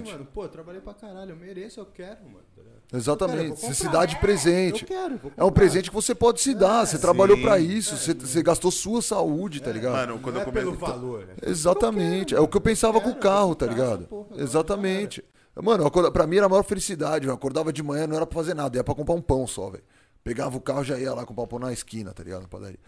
exatamente. 0.00 0.10
mano, 0.12 0.24
pô, 0.32 0.44
eu 0.44 0.48
trabalhei 0.48 0.80
pra 0.80 0.94
caralho, 0.94 1.32
eu 1.32 1.36
mereço, 1.36 1.78
eu 1.78 1.84
quero, 1.84 2.24
mano. 2.24 2.42
tá? 2.56 2.96
Exatamente. 2.96 3.36
Eu 3.50 3.54
quero, 3.54 3.66
eu 3.66 3.74
Você 3.74 3.74
se 3.74 3.88
dá 3.90 4.06
de 4.06 4.18
presente. 4.18 4.82
Eu 4.84 4.88
quero, 4.88 5.18
vou 5.18 5.32
É 5.36 5.44
um 5.44 5.52
presente 5.52 5.90
que 5.90 5.94
você 5.94 6.14
pode 6.14 6.40
se 6.40 6.54
dar. 6.54 6.86
Você 6.86 6.98
trabalhou 6.98 7.36
sim. 7.36 7.42
pra 7.42 7.58
isso. 7.58 7.98
Você, 7.98 8.14
você 8.14 8.42
gastou 8.42 8.70
sua 8.70 9.02
saúde, 9.02 9.60
tá 9.60 9.70
ligado? 9.70 9.92
Mano, 9.92 10.18
quando 10.20 10.36
não 10.36 10.42
eu 10.42 10.48
é 10.48 10.52
pelo 10.52 10.74
comecei. 10.74 10.88
valor, 10.96 11.26
né? 11.26 11.34
Exatamente. 11.42 12.34
É 12.34 12.40
o 12.40 12.48
que 12.48 12.56
eu 12.56 12.60
pensava 12.62 12.98
com 12.98 13.10
o 13.10 13.12
quero, 13.12 13.22
carro, 13.22 13.54
tá 13.54 13.66
comprar 13.68 13.82
ligado? 13.84 14.06
porra 14.06 14.40
Exatamente. 14.42 15.22
Mano, 15.62 15.84
acorda- 15.86 16.10
pra 16.10 16.26
mim 16.26 16.36
era 16.38 16.46
a 16.46 16.48
maior 16.48 16.62
felicidade. 16.62 17.26
Eu 17.26 17.34
acordava 17.34 17.70
de 17.74 17.82
manhã, 17.82 18.06
não 18.06 18.16
era 18.16 18.26
pra 18.26 18.36
fazer 18.36 18.54
nada, 18.54 18.74
ia 18.78 18.82
pra 18.84 18.94
comprar 18.94 19.14
um 19.14 19.20
pão 19.20 19.46
só, 19.46 19.68
velho. 19.68 19.84
Pegava 20.24 20.56
o 20.56 20.60
carro, 20.62 20.82
já 20.82 20.98
ia 20.98 21.12
lá 21.12 21.26
comprar 21.26 21.44
o 21.44 21.46
pão 21.46 21.58
na 21.58 21.72
esquina, 21.74 22.14
tá 22.14 22.22
ligado? 22.22 22.40
Na 22.42 22.48
padaria. 22.48 22.78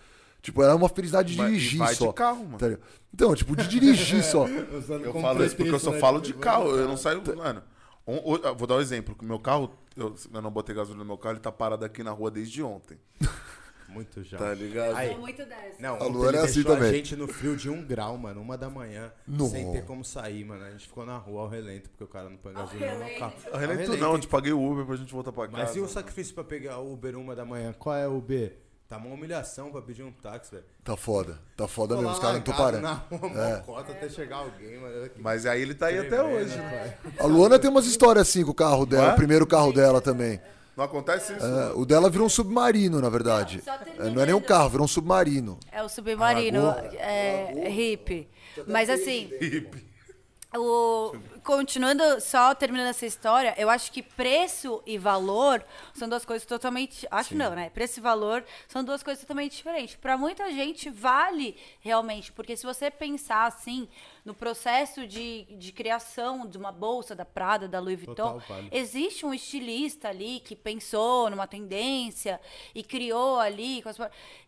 Tipo, 0.42 0.62
era 0.62 0.74
uma 0.74 0.88
felicidade 0.88 1.34
de 1.34 1.42
dirigir 1.42 1.78
vai 1.78 1.94
só. 1.94 2.08
de 2.08 2.14
carro, 2.14 2.44
mano. 2.44 2.58
tá? 2.58 2.78
Então, 3.12 3.34
tipo, 3.34 3.54
de 3.54 3.68
dirigir 3.68 4.22
só. 4.22 4.44
Usando 4.44 5.04
Eu 5.06 5.12
como 5.12 5.24
falo 5.24 5.44
isso 5.44 5.56
porque 5.56 5.70
eu 5.74 5.78
só 5.78 5.90
né, 5.92 5.98
falo 5.98 6.20
de 6.20 6.32
carro. 6.34 6.70
Eu 6.70 6.86
não 6.86 6.94
usar. 6.94 7.14
saio. 7.14 7.36
Mano, 7.36 7.62
um- 8.06 8.16
o- 8.32 8.36
eu 8.36 8.54
vou 8.56 8.66
dar 8.66 8.76
um 8.76 8.80
exemplo. 8.80 9.14
O 9.20 9.24
meu 9.24 9.38
carro, 9.38 9.70
eu, 9.96 10.14
eu 10.32 10.40
não 10.42 10.50
botei 10.50 10.74
gasolina 10.74 11.02
no 11.04 11.08
meu 11.08 11.18
carro, 11.18 11.34
ele 11.34 11.40
tá 11.40 11.52
parado 11.52 11.84
aqui 11.84 12.02
na 12.02 12.10
rua 12.10 12.30
desde 12.30 12.62
ontem. 12.62 12.98
Muito 13.88 14.22
já. 14.22 14.38
Tá 14.38 14.54
ligado? 14.54 14.94
Aí. 14.96 15.16
Muito 15.18 15.44
dessa. 15.44 15.74
Não, 15.80 15.96
A 15.96 16.04
Luana 16.06 16.38
é 16.38 16.42
assim 16.42 16.62
também. 16.62 16.88
a 16.88 16.92
gente 16.92 17.16
no 17.16 17.26
frio 17.26 17.56
de 17.56 17.68
um 17.68 17.84
grau, 17.84 18.16
mano, 18.16 18.40
uma 18.40 18.56
da 18.56 18.70
manhã, 18.70 19.12
Não. 19.26 19.48
sem 19.50 19.70
ter 19.72 19.84
como 19.84 20.04
sair, 20.04 20.44
mano. 20.44 20.64
A 20.64 20.70
gente 20.70 20.86
ficou 20.86 21.04
na 21.04 21.18
rua 21.18 21.42
ao 21.42 21.48
relento, 21.48 21.90
porque 21.90 22.04
o 22.04 22.06
cara 22.06 22.30
não 22.30 22.36
põe 22.36 22.52
gasolina 22.54 22.94
no 22.94 23.18
carro. 23.18 23.34
A 23.46 23.54
Ao 23.54 23.58
Relento 23.58 23.80
relento, 23.80 24.00
não, 24.00 24.10
eu 24.10 24.14
hein? 24.14 24.20
te 24.20 24.28
paguei 24.28 24.52
o 24.52 24.62
Uber 24.64 24.86
pra 24.86 24.94
gente 24.94 25.12
voltar 25.12 25.32
pra 25.32 25.48
casa. 25.48 25.62
Mas 25.64 25.74
e 25.74 25.80
o 25.80 25.88
sacrifício 25.88 26.32
pra 26.34 26.44
pegar 26.44 26.78
o 26.78 26.92
Uber 26.92 27.18
uma 27.18 27.34
da 27.34 27.44
manhã? 27.44 27.74
Qual 27.76 27.96
é 27.96 28.06
o 28.06 28.16
Uber? 28.18 28.56
Tá 28.90 28.96
uma 28.96 29.14
humilhação 29.14 29.70
pra 29.70 29.80
pedir 29.80 30.02
um 30.02 30.10
táxi, 30.10 30.50
velho. 30.50 30.64
Tá 30.82 30.96
foda. 30.96 31.38
Tá 31.56 31.68
foda 31.68 31.94
mesmo. 31.94 32.10
Os 32.10 32.18
caras 32.18 32.32
não 32.32 32.40
estão 32.40 32.56
parando. 32.56 32.82
Na 32.82 32.94
rua, 32.94 33.56
mocota 33.58 33.92
até 33.92 34.08
chegar 34.08 34.38
alguém, 34.38 34.78
mano. 34.80 35.08
Que 35.08 35.22
Mas 35.22 35.46
aí 35.46 35.62
ele 35.62 35.74
tá 35.76 35.86
aí 35.86 35.98
até 36.00 36.08
tremendo, 36.08 36.34
hoje. 36.34 36.56
pai. 36.56 36.98
A 37.20 37.24
Luana 37.26 37.56
tem 37.56 37.70
umas 37.70 37.86
histórias 37.86 38.28
assim 38.28 38.44
com 38.44 38.50
o 38.50 38.54
carro 38.54 38.84
dela, 38.84 39.06
Ué? 39.06 39.12
o 39.12 39.16
primeiro 39.16 39.46
carro 39.46 39.72
dela 39.72 40.00
também. 40.00 40.40
Não 40.76 40.82
acontece 40.84 41.32
isso? 41.34 41.46
É, 41.46 41.72
o 41.74 41.84
dela 41.86 42.10
virou 42.10 42.26
um 42.26 42.30
submarino, 42.30 43.00
na 43.00 43.08
verdade. 43.08 43.62
Só 43.64 43.74
É, 43.74 44.10
não 44.10 44.22
é 44.22 44.26
nem 44.26 44.34
um 44.34 44.40
carro, 44.40 44.70
virou 44.70 44.84
um 44.86 44.88
submarino. 44.88 45.56
É 45.70 45.84
o 45.84 45.88
submarino, 45.88 46.60
Alagou? 46.70 46.90
é, 46.98 47.68
hippie. 47.68 48.28
Mas 48.66 48.90
assim, 48.90 49.30
Hippie. 49.40 49.86
o, 50.56 51.12
continuando, 51.50 52.20
só 52.20 52.54
terminando 52.54 52.90
essa 52.90 53.04
história, 53.04 53.52
eu 53.58 53.68
acho 53.68 53.90
que 53.90 54.04
preço 54.04 54.80
e 54.86 54.96
valor 54.96 55.64
são 55.92 56.08
duas 56.08 56.24
coisas 56.24 56.46
totalmente. 56.46 57.08
Acho 57.10 57.34
não, 57.34 57.56
né? 57.56 57.70
Preço 57.70 57.98
e 57.98 58.02
valor 58.02 58.44
são 58.68 58.84
duas 58.84 59.02
coisas 59.02 59.20
totalmente 59.20 59.56
diferentes. 59.56 59.96
Para 59.96 60.16
muita 60.16 60.48
gente, 60.52 60.88
vale 60.88 61.56
realmente, 61.80 62.30
porque 62.30 62.56
se 62.56 62.64
você 62.64 62.88
pensar 62.88 63.46
assim, 63.46 63.88
no 64.24 64.34
processo 64.34 65.06
de, 65.06 65.44
de 65.50 65.72
criação 65.72 66.46
de 66.46 66.58
uma 66.58 66.70
bolsa 66.70 67.14
da 67.14 67.24
Prada, 67.24 67.66
da 67.66 67.80
Louis 67.80 67.96
Vuitton, 67.96 68.34
Total 68.34 68.40
vale. 68.48 68.68
existe 68.70 69.24
um 69.24 69.32
estilista 69.32 70.08
ali 70.08 70.40
que 70.40 70.54
pensou 70.54 71.30
numa 71.30 71.46
tendência 71.46 72.40
e 72.74 72.82
criou 72.82 73.38
ali. 73.38 73.82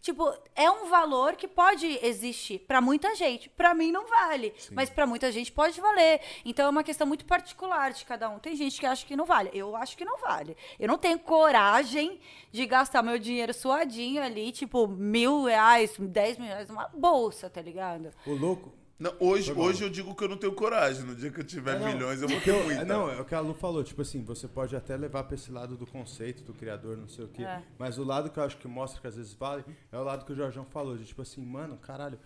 Tipo, 0.01 0.33
é 0.55 0.71
um 0.71 0.89
valor 0.89 1.37
que 1.37 1.49
pode 1.49 1.99
existir 2.03 2.61
para 2.61 2.81
muita 2.81 3.15
gente. 3.15 3.49
Para 3.49 3.75
mim 3.75 3.91
não 3.91 4.07
vale, 4.07 4.55
mas 4.71 4.91
para 4.91 5.07
muita 5.07 5.33
gente 5.33 5.51
pode 5.51 5.81
valer. 5.81 6.21
Então 6.45 6.67
é 6.67 6.69
uma 6.69 6.85
questão 6.85 6.92
muito 7.05 7.25
particular 7.25 7.93
de 7.93 8.05
cada 8.05 8.29
um. 8.29 8.39
Tem 8.39 8.55
gente 8.55 8.79
que 8.79 8.87
acha 8.87 9.07
que 9.07 9.17
não 9.17 9.25
vale. 9.25 9.51
Eu 9.53 9.75
acho 9.75 9.97
que 9.97 10.05
não 10.05 10.19
vale. 10.19 10.57
Eu 10.79 10.89
não 10.89 10.99
tenho 10.99 11.19
coragem 11.19 12.21
de 12.51 12.67
gastar 12.67 13.03
meu 13.03 13.19
dinheiro 13.19 13.55
suadinho 13.55 14.23
ali, 14.23 14.53
tipo, 14.53 14.87
mil 14.87 15.45
reais, 15.45 15.97
dez 15.99 16.39
mil 16.39 16.49
reais 16.49 16.69
numa 16.69 16.89
bolsa, 16.89 17.49
tá 17.49 17.61
ligado? 17.61 18.11
O 18.27 18.35
louco. 18.35 18.83
Não, 19.03 19.13
hoje, 19.19 19.53
hoje 19.53 19.83
eu 19.83 19.91
digo 19.91 20.15
que 20.15 20.23
eu 20.23 20.29
não 20.29 20.37
tenho 20.37 20.53
coragem. 20.53 21.03
No 21.03 21.17
dia 21.17 21.29
que 21.29 21.41
eu 21.41 21.45
tiver 21.45 21.77
Não, 21.81 21.93
milhões, 21.93 22.23
eu 22.23 22.29
vou 22.29 22.41
ter 22.41 22.53
muita. 22.63 22.85
Não, 22.85 23.11
é 23.11 23.21
o 23.21 23.25
que 23.25 23.35
a 23.35 23.41
Lu 23.41 23.53
falou, 23.53 23.83
tipo 23.83 24.01
assim, 24.01 24.23
você 24.23 24.47
pode 24.47 24.77
até 24.77 24.97
levar 24.97 25.25
pra 25.25 25.35
esse 25.35 25.51
lado 25.51 25.77
do 25.77 25.85
conceito, 25.85 26.45
do 26.45 26.55
criador, 26.55 26.97
não 26.97 27.09
sei 27.09 27.25
o 27.25 27.29
quê. 27.29 27.43
É. 27.43 27.61
Mas 27.77 27.99
o 27.99 28.05
lado 28.05 28.31
que 28.31 28.39
eu 28.39 28.45
acho 28.45 28.57
que 28.59 28.69
mostra 28.69 29.01
que 29.01 29.07
às 29.09 29.17
vezes 29.17 29.35
vale 29.35 29.65
é 29.91 29.99
o 29.99 30.05
lado 30.05 30.25
que 30.25 30.33
o 30.33 30.37
Jorjão 30.37 30.65
falou, 30.65 30.97
de 30.97 31.05
tipo 31.05 31.21
assim, 31.21 31.45
mano, 31.45 31.77
caralho, 31.79 32.17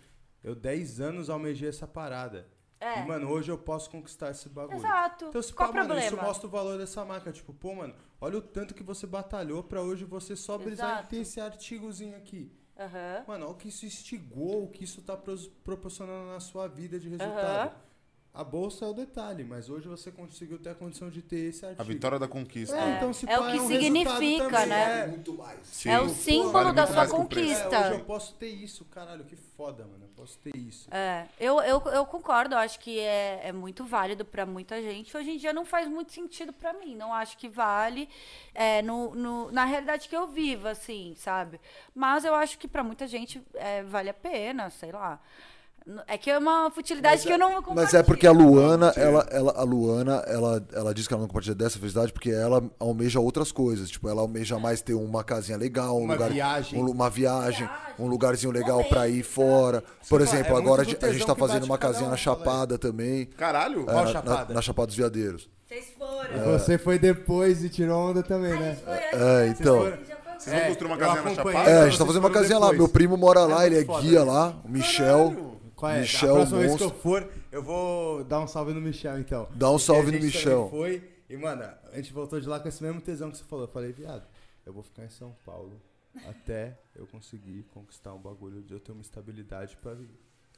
eu 0.44 0.54
10 0.54 1.00
anos 1.00 1.30
almejei 1.30 1.70
essa 1.70 1.86
parada. 1.86 2.46
É. 2.80 3.00
E, 3.00 3.06
mano, 3.06 3.30
hoje 3.30 3.50
eu 3.50 3.58
posso 3.58 3.88
conquistar 3.90 4.30
esse 4.30 4.48
bagulho. 4.48 4.76
Exato. 4.76 5.26
Então, 5.26 5.42
se 5.42 5.52
Qual 5.52 5.72
pá, 5.72 5.78
mano, 5.82 5.94
isso 5.94 6.08
problema? 6.08 6.28
mostra 6.28 6.46
o 6.46 6.50
valor 6.50 6.78
dessa 6.78 7.04
marca. 7.04 7.32
Tipo, 7.32 7.54
pô, 7.54 7.74
mano, 7.74 7.94
olha 8.20 8.38
o 8.38 8.42
tanto 8.42 8.74
que 8.74 8.82
você 8.82 9.06
batalhou 9.06 9.62
pra 9.62 9.80
hoje 9.80 10.04
você 10.04 10.36
só 10.36 10.58
brisar 10.58 11.04
e 11.04 11.06
ter 11.06 11.16
esse 11.18 11.40
artigozinho 11.40 12.16
aqui. 12.16 12.52
Aham. 12.78 13.24
Mano, 13.26 13.46
olha 13.46 13.54
o 13.54 13.56
que 13.56 13.68
isso 13.68 13.86
instigou, 13.86 14.64
o 14.64 14.68
que 14.68 14.84
isso 14.84 15.00
tá 15.00 15.18
proporcionando 15.64 16.30
na 16.30 16.40
sua 16.40 16.68
vida 16.68 17.00
de 17.00 17.08
resultado. 17.08 17.70
Aham. 17.70 17.85
A 18.36 18.44
bolsa 18.44 18.84
é 18.84 18.88
o 18.88 18.92
detalhe, 18.92 19.42
mas 19.44 19.70
hoje 19.70 19.88
você 19.88 20.10
conseguiu 20.12 20.58
ter 20.58 20.68
a 20.68 20.74
condição 20.74 21.08
de 21.08 21.22
ter 21.22 21.48
esse 21.48 21.64
artigo. 21.64 21.80
A 21.80 21.84
vitória 21.86 22.18
da 22.18 22.28
conquista. 22.28 22.76
É, 22.76 22.96
então, 22.96 23.10
se 23.10 23.24
É 23.26 23.38
o 23.38 23.42
pá, 23.42 23.50
que 23.50 23.58
um 23.60 23.66
significa, 23.66 24.44
também, 24.50 24.66
né? 24.66 25.00
É, 25.04 25.06
Muito 25.06 25.32
mais. 25.32 25.58
Sim. 25.64 25.88
É 25.88 25.98
o 25.98 26.02
Pô, 26.02 26.08
símbolo 26.10 26.52
vale 26.52 26.72
da 26.74 26.86
sua 26.86 26.94
preço. 26.96 27.14
é, 27.14 27.16
conquista. 27.16 27.80
hoje 27.80 27.90
eu 27.92 28.04
posso 28.04 28.34
ter 28.34 28.48
isso, 28.48 28.84
caralho, 28.84 29.24
que 29.24 29.36
foda, 29.36 29.84
mano. 29.84 30.04
Eu 30.04 30.08
posso 30.14 30.38
ter 30.40 30.54
isso. 30.54 30.86
É, 30.92 31.24
eu, 31.40 31.62
eu, 31.62 31.80
eu 31.86 32.04
concordo, 32.04 32.54
eu 32.54 32.58
acho 32.58 32.78
que 32.78 33.00
é, 33.00 33.40
é 33.44 33.52
muito 33.52 33.86
válido 33.86 34.22
pra 34.22 34.44
muita 34.44 34.82
gente. 34.82 35.16
Hoje 35.16 35.30
em 35.30 35.38
dia 35.38 35.54
não 35.54 35.64
faz 35.64 35.88
muito 35.88 36.12
sentido 36.12 36.52
pra 36.52 36.74
mim, 36.74 36.94
não 36.94 37.14
acho 37.14 37.38
que 37.38 37.48
vale 37.48 38.06
é, 38.54 38.82
no, 38.82 39.14
no- 39.14 39.50
na 39.50 39.64
realidade 39.64 40.10
que 40.10 40.16
eu 40.16 40.26
vivo, 40.26 40.68
assim, 40.68 41.14
sabe? 41.16 41.58
Mas 41.94 42.22
eu 42.26 42.34
acho 42.34 42.58
que 42.58 42.68
pra 42.68 42.84
muita 42.84 43.06
gente 43.06 43.42
é, 43.54 43.82
vale 43.82 44.10
a 44.10 44.14
pena, 44.14 44.68
sei 44.68 44.92
lá. 44.92 45.18
É 46.08 46.18
que 46.18 46.28
é 46.28 46.36
uma 46.36 46.68
futilidade 46.70 47.22
que 47.22 47.32
eu 47.32 47.38
não 47.38 47.62
Mas 47.72 47.94
é 47.94 48.02
porque 48.02 48.26
a 48.26 48.30
compartilho. 48.30 48.56
Luana, 48.56 48.92
ela, 48.96 49.26
ela, 49.30 49.52
a 49.52 49.62
Luana, 49.62 50.14
ela, 50.26 50.66
ela 50.72 50.92
diz 50.92 51.06
que 51.06 51.14
ela 51.14 51.20
não 51.20 51.28
compartilha 51.28 51.54
dessa 51.54 51.78
felicidade 51.78 52.12
porque 52.12 52.30
ela 52.30 52.60
almeja 52.80 53.20
outras 53.20 53.52
coisas. 53.52 53.88
Tipo, 53.88 54.08
ela 54.08 54.20
almeja 54.20 54.58
mais 54.58 54.82
ter 54.82 54.94
uma 54.94 55.22
casinha 55.22 55.56
legal, 55.56 55.96
um 55.96 56.02
Uma 56.04 56.14
lugar, 56.14 56.30
viagem. 56.30 56.82
um 56.82 56.90
uma 56.90 57.08
viagem, 57.08 57.68
um 58.00 58.08
lugarzinho 58.08 58.52
legal 58.52 58.82
pra 58.84 59.06
ir 59.08 59.22
fora. 59.22 59.84
Por 60.08 60.20
exemplo, 60.20 60.54
é 60.54 60.58
agora 60.58 60.82
a 60.82 60.84
gente, 60.84 61.24
tá 61.24 61.36
fazendo 61.36 61.62
uma 61.64 61.78
casinha 61.78 62.06
um, 62.06 62.10
na 62.10 62.16
aí. 62.16 62.20
Chapada 62.20 62.76
também. 62.76 63.26
Caralho? 63.26 63.82
É, 63.82 63.84
Qual 63.84 63.96
na, 63.96 64.02
na, 64.04 64.12
Chapada? 64.12 64.54
na 64.54 64.62
Chapada 64.62 64.86
dos 64.88 64.96
Veadeiros. 64.96 65.48
Vocês 65.68 65.84
foram. 65.96 66.52
É. 66.54 66.58
Você 66.58 66.78
foi 66.78 66.98
depois 66.98 67.62
e 67.62 67.68
tirou 67.68 68.10
onda 68.10 68.24
também, 68.24 68.58
né? 68.58 68.76
É, 68.86 69.46
então. 69.48 69.92
Vocês 70.36 70.54
vão 70.54 70.66
construir 70.68 70.88
uma 70.88 70.96
casinha 70.98 71.22
na. 71.22 71.34
Chapada? 71.34 71.70
É, 71.70 71.82
a 71.82 71.88
gente 71.88 71.98
tá 71.98 72.06
fazendo 72.06 72.24
uma 72.24 72.30
casinha 72.30 72.58
lá. 72.58 72.72
Meu 72.72 72.88
primo 72.88 73.16
mora 73.16 73.44
lá, 73.44 73.62
É 73.62 73.66
ele 73.66 73.78
é 73.78 73.84
guia 73.84 74.24
né? 74.24 74.30
lá, 74.32 74.54
o 74.64 74.68
Michel. 74.68 75.55
Qual 75.76 75.92
é? 75.92 76.00
Michel, 76.00 76.30
a 76.30 76.34
próxima 76.36 76.58
vez 76.60 76.74
que 76.74 76.82
eu 76.82 76.90
for, 76.90 77.30
eu 77.52 77.62
vou 77.62 78.24
dar 78.24 78.40
um 78.40 78.46
salve 78.48 78.72
no 78.72 78.80
Michel, 78.80 79.18
então. 79.18 79.46
Dá 79.54 79.68
um 79.68 79.72
Porque 79.72 79.84
salve 79.84 80.10
no 80.10 80.20
Michel. 80.20 80.68
Foi, 80.70 81.06
e, 81.28 81.36
mano, 81.36 81.62
a 81.92 81.96
gente 81.96 82.12
voltou 82.14 82.40
de 82.40 82.48
lá 82.48 82.58
com 82.58 82.66
esse 82.66 82.82
mesmo 82.82 83.00
tesão 83.00 83.30
que 83.30 83.36
você 83.36 83.44
falou. 83.44 83.66
Eu 83.66 83.70
falei, 83.70 83.92
viado, 83.92 84.26
eu 84.64 84.72
vou 84.72 84.82
ficar 84.82 85.04
em 85.04 85.10
São 85.10 85.36
Paulo 85.44 85.78
até 86.26 86.78
eu 86.94 87.06
conseguir 87.06 87.64
conquistar 87.74 88.14
um 88.14 88.18
bagulho 88.18 88.62
de 88.62 88.72
eu 88.72 88.80
ter 88.80 88.92
uma 88.92 89.02
estabilidade 89.02 89.76
pra 89.76 89.92
vir. 89.92 90.08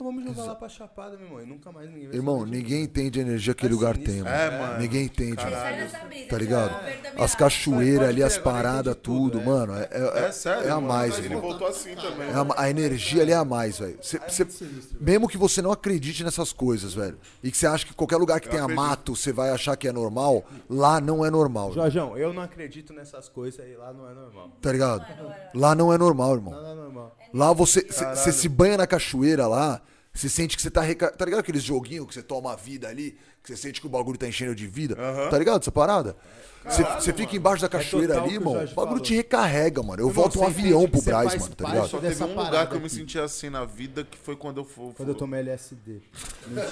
Então 0.01 0.13
vamos 0.13 0.23
jogar 0.25 0.45
lá 0.45 0.55
pra 0.55 0.69
Chapada, 0.69 1.17
meu 1.17 1.27
irmão. 1.27 1.43
E 1.43 1.45
nunca 1.47 1.73
mais 1.73 1.91
ninguém 1.91 2.07
vai 2.07 2.15
Irmão, 2.17 2.47
ninguém 2.47 2.85
entende 2.85 3.19
a 3.19 3.23
energia 3.23 3.53
que 3.53 3.67
aquele 3.67 3.73
É 3.75 3.77
lugar 3.77 3.95
sinistro. 3.97 4.15
tem, 4.15 4.23
mano. 4.23 4.37
É, 4.37 4.59
mano. 4.61 4.79
Ninguém 4.79 5.05
entende. 5.07 5.35
Caralho. 5.35 5.91
Tá 6.29 6.39
ligado? 6.39 6.81
As 7.19 7.35
cachoeiras 7.35 8.09
ali, 8.09 8.23
as 8.23 8.39
paradas, 8.39 8.95
tudo, 9.03 9.41
é. 9.41 9.45
mano. 9.45 9.75
É, 9.75 9.89
é, 9.91 10.27
É 10.27 10.31
sério, 10.31 10.69
é 10.69 10.71
a 10.71 10.75
mano. 10.77 10.87
mais, 10.87 11.19
Ele 11.19 11.27
irmão. 11.27 11.41
voltou 11.41 11.67
assim 11.67 11.97
também. 11.97 12.29
É 12.29 12.33
a, 12.33 12.47
a 12.63 12.71
energia 12.71 13.23
ali 13.23 13.33
é 13.33 13.35
a 13.35 13.45
mais, 13.45 13.81
velho. 13.81 13.99
Cê- 14.01 14.21
cê- 14.29 14.45
sinistro, 14.49 14.99
mesmo 15.01 15.27
que 15.27 15.37
você 15.37 15.61
não 15.61 15.73
acredite 15.73 16.23
nessas 16.23 16.53
coisas, 16.53 16.95
velho, 16.95 17.19
e 17.43 17.51
que 17.51 17.57
você 17.57 17.67
acha 17.67 17.85
que 17.85 17.93
qualquer 17.93 18.19
lugar 18.19 18.39
que 18.41 18.49
tenha 18.49 18.69
mato 18.69 19.17
você 19.17 19.33
vai 19.33 19.51
achar 19.51 19.77
que 19.77 19.89
é 19.89 19.93
normal, 19.93 20.45
lá 20.71 21.01
não 21.01 21.27
é 21.27 21.31
normal. 21.31 21.73
Jorjão, 21.73 22.17
eu 22.17 22.33
não 22.33 22.43
acredito 22.43 22.93
nessas 22.93 23.29
coisas 23.29 23.59
aí, 23.59 23.75
lá 23.75 23.93
não 23.93 24.09
é 24.09 24.15
normal. 24.15 24.51
Tá 24.63 24.71
ligado? 24.71 25.05
Lá 25.53 25.75
não 25.75 25.93
é 25.93 25.99
normal, 25.99 26.35
irmão. 26.37 26.53
Nada 26.55 26.69
é 26.69 26.75
normal. 26.77 27.17
Lá 27.35 27.53
você 27.53 27.83
você 27.91 28.31
se 28.31 28.49
banha 28.49 28.77
na 28.77 28.87
cachoeira 28.87 29.47
lá, 29.49 29.83
você 30.19 30.29
sente 30.29 30.57
que 30.57 30.63
você 30.63 30.71
tá 30.71 30.81
reca... 30.81 31.11
Tá 31.13 31.25
ligado 31.25 31.41
aqueles 31.41 31.63
joguinhos 31.63 32.07
que 32.09 32.15
você 32.15 32.23
toma 32.23 32.53
a 32.53 32.57
vida 32.57 32.89
ali, 32.89 33.17
que 33.43 33.49
você 33.49 33.57
sente 33.57 33.81
que 33.81 33.87
o 33.87 33.91
bagulho 33.91 34.19
tá 34.19 34.27
enchendo 34.27 34.55
de 34.55 34.67
vida? 34.67 34.97
Aham. 34.99 35.31
Tá 35.31 35.39
ligado 35.39 35.61
essa 35.61 35.71
parada? 35.71 36.17
Você 36.65 36.83
você 36.83 37.13
fica 37.13 37.37
embaixo 37.37 37.63
da 37.63 37.69
cachoeira 37.69 38.15
total 38.15 38.27
ali, 38.27 38.37
o 38.37 38.39
que 38.39 38.39
o 38.39 38.43
irmão, 38.43 38.55
Jorge 38.55 38.73
o 38.73 38.77
bagulho 38.77 38.97
falou. 38.97 39.05
te 39.05 39.15
recarrega, 39.15 39.83
mano. 39.83 40.03
Eu 40.03 40.11
volto 40.11 40.41
um 40.41 40.45
você 40.45 40.47
avião 40.47 40.89
pro 40.89 41.01
você 41.01 41.11
Braz, 41.11 41.35
mano, 41.37 41.55
tá 41.55 41.69
ligado? 41.69 41.89
Só 41.89 41.99
teve 41.99 42.25
um 42.25 42.35
lugar 42.35 42.69
que 42.69 42.75
eu 42.75 42.81
me 42.81 42.91
senti 42.91 43.19
assim 43.19 43.49
na 43.49 43.65
vida 43.65 44.05
que 44.05 44.19
foi 44.19 44.37
quando 44.37 44.59
eu 44.59 44.65
fui. 44.65 44.93
Quando 44.93 45.11
eu 45.11 45.15
tomei 45.15 45.41
LSD. 45.41 46.03
Mentira. 46.49 46.69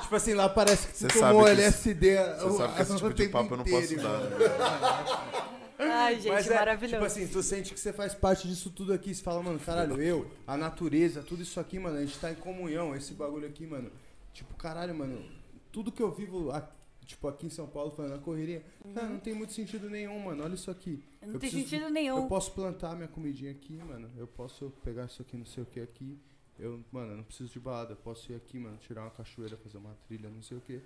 tipo 0.02 0.16
assim, 0.16 0.34
lá 0.34 0.48
parece 0.48 0.88
que 0.88 0.96
Cê 0.96 1.06
tu 1.06 1.18
sabe 1.18 1.32
tomou 1.32 1.44
que 1.44 1.50
LSD. 1.50 2.16
Você 2.16 2.56
sabe 2.56 2.74
que 2.74 2.82
esse 2.82 2.96
tipo 2.96 3.14
de 3.14 3.28
papo 3.28 3.54
eu 3.54 3.58
não 3.58 3.64
posso 3.64 3.96
dar. 3.96 5.59
Ai, 5.80 6.16
gente, 6.16 6.28
Mas 6.32 6.48
é, 6.50 6.54
maravilhoso. 6.54 6.94
tipo 6.94 7.04
assim, 7.06 7.26
tu 7.28 7.42
sente 7.42 7.72
que 7.74 7.80
você 7.80 7.92
faz 7.92 8.14
parte 8.14 8.46
disso 8.48 8.70
tudo 8.70 8.92
aqui. 8.92 9.14
Você 9.14 9.22
fala, 9.22 9.42
mano, 9.42 9.58
caralho, 9.58 10.00
eu, 10.00 10.30
a 10.46 10.56
natureza, 10.56 11.22
tudo 11.22 11.42
isso 11.42 11.58
aqui, 11.60 11.78
mano, 11.78 11.96
a 11.96 12.00
gente 12.04 12.18
tá 12.18 12.30
em 12.30 12.34
comunhão. 12.36 12.94
Esse 12.94 13.14
bagulho 13.14 13.46
aqui, 13.46 13.66
mano. 13.66 13.90
Tipo, 14.32 14.54
caralho, 14.54 14.94
mano, 14.94 15.24
tudo 15.72 15.90
que 15.90 16.02
eu 16.02 16.10
vivo, 16.12 16.50
a- 16.50 16.68
tipo, 17.04 17.26
aqui 17.26 17.46
em 17.46 17.50
São 17.50 17.66
Paulo, 17.66 17.90
falando 17.90 18.12
na 18.12 18.18
correria, 18.18 18.64
cara, 18.94 19.08
não 19.08 19.18
tem 19.18 19.34
muito 19.34 19.52
sentido 19.52 19.90
nenhum, 19.90 20.18
mano. 20.20 20.44
Olha 20.44 20.54
isso 20.54 20.70
aqui. 20.70 21.02
Não 21.20 21.34
Eu 21.34 21.38
tem 21.40 21.50
preciso- 21.50 21.68
sentido 21.70 21.90
nenhum. 21.90 22.16
Eu 22.18 22.26
posso 22.26 22.52
plantar 22.52 22.94
minha 22.94 23.08
comidinha 23.08 23.50
aqui, 23.50 23.74
mano. 23.74 24.08
Eu 24.16 24.26
posso 24.26 24.70
pegar 24.84 25.06
isso 25.06 25.20
aqui, 25.22 25.36
não 25.36 25.44
sei 25.46 25.62
o 25.62 25.66
que 25.66 25.80
aqui. 25.80 26.18
Eu, 26.58 26.84
mano, 26.92 27.12
eu 27.12 27.16
não 27.16 27.24
preciso 27.24 27.50
de 27.50 27.58
balada. 27.58 27.92
Eu 27.92 27.96
posso 27.96 28.30
ir 28.30 28.34
aqui, 28.36 28.58
mano, 28.58 28.76
tirar 28.76 29.02
uma 29.02 29.10
cachoeira, 29.10 29.56
fazer 29.56 29.78
uma 29.78 29.96
trilha, 30.06 30.28
não 30.28 30.42
sei 30.42 30.58
o 30.58 30.60
que. 30.60 30.80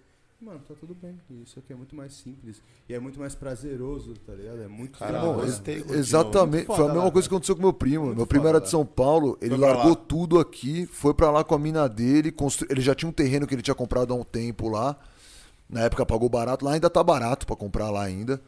Mano, 0.44 0.60
tá 0.68 0.74
tudo 0.78 0.94
bem. 0.94 1.18
Isso 1.42 1.58
aqui 1.58 1.72
é 1.72 1.76
muito 1.76 1.96
mais 1.96 2.12
simples. 2.12 2.60
E 2.86 2.92
é 2.92 3.00
muito 3.00 3.18
mais 3.18 3.34
prazeroso, 3.34 4.12
tá 4.26 4.34
ligado? 4.34 4.60
É 4.62 4.68
muito 4.68 4.98
Caralho. 4.98 5.40
Exatamente. 5.42 6.66
Muito 6.66 6.66
Foi 6.66 6.74
a 6.74 6.78
foda 6.78 6.88
mesma 6.92 7.04
lá, 7.04 7.10
coisa 7.10 7.26
que 7.28 7.34
aconteceu 7.34 7.56
com 7.56 7.62
meu 7.62 7.72
primo. 7.72 8.04
Muito 8.06 8.16
meu 8.18 8.26
primo 8.26 8.42
foda 8.44 8.58
era 8.58 8.60
de 8.64 8.68
São 8.68 8.84
Paulo, 8.84 9.38
ele 9.40 9.56
largou 9.56 9.90
lá. 9.92 9.96
tudo 9.96 10.38
aqui, 10.38 10.84
foi 10.84 11.14
pra 11.14 11.30
lá 11.30 11.42
com 11.42 11.54
a 11.54 11.58
mina 11.58 11.88
dele, 11.88 12.30
constru... 12.30 12.66
ele 12.70 12.82
já 12.82 12.94
tinha 12.94 13.08
um 13.08 13.12
terreno 13.12 13.46
que 13.46 13.54
ele 13.54 13.62
tinha 13.62 13.74
comprado 13.74 14.12
há 14.12 14.16
um 14.16 14.22
tempo 14.22 14.68
lá. 14.68 14.96
Na 15.66 15.80
época 15.80 16.04
pagou 16.04 16.28
barato, 16.28 16.62
lá 16.62 16.72
ainda 16.72 16.90
tá 16.90 17.02
barato 17.02 17.46
pra 17.46 17.56
comprar 17.56 17.88
lá 17.90 18.02
ainda. 18.04 18.38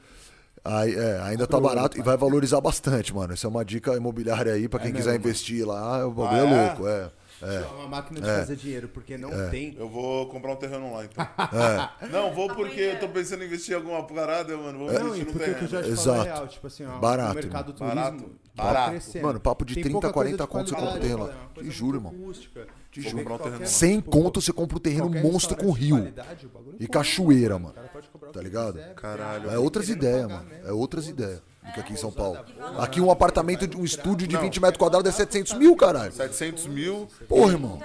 Aí, 0.63 0.95
é, 0.95 1.21
ainda 1.23 1.47
tá 1.47 1.59
barato 1.59 1.99
e 1.99 2.03
vai 2.03 2.17
valorizar 2.17 2.61
bastante, 2.61 3.15
mano. 3.15 3.33
Essa 3.33 3.47
é 3.47 3.51
uma 3.51 3.65
dica 3.65 3.97
imobiliária 3.97 4.53
aí 4.53 4.69
pra 4.69 4.81
quem 4.81 4.91
É 4.91 4.93
quiser 4.93 5.13
mesmo, 5.13 5.21
mano. 5.23 5.29
investir 5.31 5.67
lá. 5.67 6.07
O 6.07 6.11
bagulho 6.11 6.43
Ah, 6.55 6.77
é 6.91 7.11
é? 7.43 7.47
é. 7.47 7.57
É 7.63 7.67
uma 7.67 7.89
máquina 7.89 8.21
de 8.21 8.29
É. 8.29 8.39
fazer 8.39 8.57
dinheiro, 8.57 8.89
porque 8.89 9.17
não 9.19 9.31
tem. 9.51 9.75
Eu 9.79 9.89
vou 9.89 10.27
comprar 10.29 10.53
um 10.53 10.57
terreno 10.57 10.93
lá, 10.93 11.05
então. 11.05 11.25
É. 12.03 12.07
Não, 12.09 12.33
vou 12.35 12.49
porque 12.55 12.81
eu 12.81 13.01
tô 13.01 13.09
pensando 13.09 13.43
em 13.43 13.47
investir 13.47 13.73
em 13.75 13.77
alguma 13.77 14.03
parada, 14.05 14.57
mano. 14.57 14.79
Vou 14.79 14.93
Não, 14.93 15.07
investir 15.17 15.25
no 15.27 15.33
o 15.33 15.35
o 15.35 15.39
terreno. 15.39 15.69
Jorge 15.69 15.71
falou 15.71 15.85
é 15.85 15.93
Exato. 15.93 16.23
real. 16.25 16.49
Tipo 16.49 16.67
assim, 16.67 16.85
ó, 16.87 16.99
Barato, 16.99 17.33
o 17.33 17.35
mercado 17.35 17.73
turismo 17.73 17.95
Barato. 17.95 18.31
tá 18.57 18.63
Barato. 18.63 19.19
Mano, 19.23 19.41
papo 19.41 19.65
de 19.65 19.75
Tem 19.75 19.83
30, 19.83 19.93
pouca 19.95 20.13
40 20.13 20.47
coisa 20.47 20.47
de 20.47 20.53
conto 20.53 20.69
você 20.69 20.75
compra 20.75 20.89
um 20.89 21.01
qualidade, 21.01 21.01
terreno 21.01 21.25
lá. 21.27 21.49
é 21.57 21.61
uma 21.61 21.71
Te 21.71 21.77
juro, 21.77 21.97
irmão. 21.99 22.13
Te 22.91 23.01
juro. 23.03 23.17
Comprar 23.19 23.35
um 23.35 23.39
terreno 23.39 23.61
lá. 23.61 23.67
100 23.67 23.97
tipo, 23.97 24.11
conto 24.11 24.41
você 24.41 24.53
compra 24.53 24.77
um 24.77 24.81
terreno 24.81 25.11
monstro 25.11 25.57
com 25.57 25.71
rio. 25.71 25.97
o 25.97 26.77
E 26.81 26.87
cachoeira, 26.87 27.57
O 27.57 27.61
mano. 27.61 27.75
o 28.15 28.19
Tá 28.33 28.41
ligado? 28.41 28.79
Caralho. 28.95 29.51
É 29.51 29.59
outras 29.59 29.89
ideias, 29.89 30.27
mano. 30.29 30.47
É 30.65 30.73
outras 30.73 31.07
ideias 31.09 31.43
do 31.67 31.73
que 31.73 31.81
aqui 31.81 31.93
em 31.93 31.97
São 31.97 32.11
Paulo. 32.13 32.39
Pousada 32.45 32.83
Aqui 32.83 33.01
um 33.01 33.11
apartamento, 33.11 33.67
de 33.67 33.77
um 33.77 33.85
estúdio 33.85 34.27
de 34.27 34.35
Não. 34.35 34.43
20 34.43 34.61
metros 34.61 34.79
quadrados 34.79 35.09
é 35.13 35.13
700 35.13 35.55
mil, 35.55 35.77
caralho. 35.77 36.13
700 36.13 36.67
mil, 36.67 37.09
Porra, 37.29 37.53
irmão. 37.53 37.81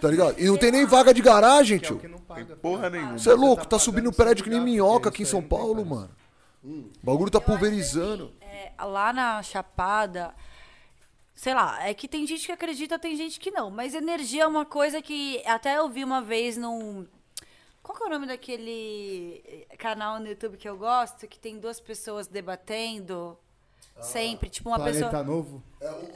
Tá 0.00 0.08
ligado? 0.08 0.38
E 0.38 0.46
não 0.46 0.56
tem 0.56 0.72
nem 0.72 0.84
vaga 0.84 1.14
de 1.14 1.22
garagem, 1.22 1.76
é 1.76 1.80
o 1.80 1.82
tio. 1.82 2.00
não 2.08 2.18
paga. 2.18 2.56
porra 2.56 2.90
nenhuma. 2.90 3.18
Você 3.18 3.30
é 3.30 3.34
louco, 3.34 3.64
tá 3.66 3.78
subindo 3.78 4.10
pagando 4.10 4.12
prédio 4.12 4.42
que 4.44 4.50
nem 4.50 4.60
minhoca 4.60 5.08
aqui 5.08 5.22
em 5.22 5.26
São 5.26 5.40
tem 5.40 5.48
Paulo, 5.48 5.84
mano. 5.84 6.10
O 6.64 6.90
bagulho 7.02 7.30
tá 7.30 7.40
pulverizando. 7.40 8.32
é, 8.40 8.72
lá 8.84 9.12
na 9.12 9.42
Chapada, 9.42 10.34
sei 11.34 11.54
lá, 11.54 11.86
é 11.86 11.94
que 11.94 12.08
tem 12.08 12.26
gente 12.26 12.46
que 12.46 12.52
acredita, 12.52 12.98
tem 12.98 13.16
gente 13.16 13.38
que 13.38 13.50
não. 13.50 13.70
Mas 13.70 13.94
energia 13.94 14.42
é 14.42 14.46
uma 14.46 14.64
coisa 14.64 15.00
que 15.00 15.40
até 15.46 15.78
eu 15.78 15.88
vi 15.88 16.04
uma 16.04 16.20
vez 16.20 16.56
num. 16.56 17.06
Qual 17.92 17.98
que 17.98 18.04
é 18.04 18.06
o 18.06 18.10
nome 18.10 18.26
daquele 18.26 19.42
eh, 19.70 19.76
canal 19.76 20.18
no 20.18 20.26
YouTube 20.26 20.56
que 20.56 20.66
eu 20.66 20.78
gosto? 20.78 21.28
Que 21.28 21.38
tem 21.38 21.58
duas 21.58 21.78
pessoas 21.78 22.26
debatendo 22.26 23.36
sempre. 24.00 24.48
Tipo, 24.48 24.70
uma 24.70 24.78
Planeta 24.78 25.04
pessoa. 25.10 25.22
Novo. 25.22 25.62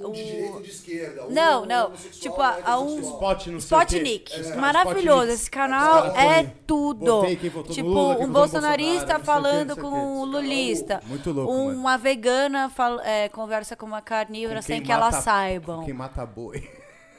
um 0.01 0.11
de 0.11 0.25
direita 0.25 0.59
e 0.59 0.63
de 0.63 0.71
esquerda. 0.71 1.27
Não, 1.29 1.67
não. 1.67 1.93
Tipo, 1.93 2.41
a, 2.41 2.59
a 2.65 2.81
um. 2.81 2.99
Spot, 2.99 3.47
não 3.49 3.61
sei 3.61 3.77
o 3.77 3.81
quê. 3.87 3.97
Spotnik. 3.99 4.33
É, 4.33 4.57
Maravilhoso. 4.57 5.33
Spotnik. 5.33 5.35
Esse 5.35 5.51
canal 5.51 6.07
é 6.17 6.43
põem, 6.45 6.53
tudo. 6.67 7.23
no 7.23 7.63
tipo, 7.65 7.89
Lula, 7.91 8.17
um 8.21 8.27
no 8.27 8.33
bolsonarista 8.33 9.19
falando 9.19 9.77
com 9.77 9.89
um 9.89 10.25
lulista. 10.25 11.03
Muito 11.05 11.31
louco, 11.31 11.53
mano. 11.53 11.79
Uma 11.79 11.99
vegana 11.99 12.71
fal- 12.71 13.01
é, 13.01 13.29
conversa 13.29 13.77
com 13.77 13.85
uma 13.85 14.01
carnívora 14.01 14.61
Com 14.61 14.67
sem 14.67 14.83
que 14.83 14.91
elas 14.91 15.17
saibam. 15.17 15.85
Quem 15.85 15.93
mata 15.93 16.25
boi. 16.25 16.67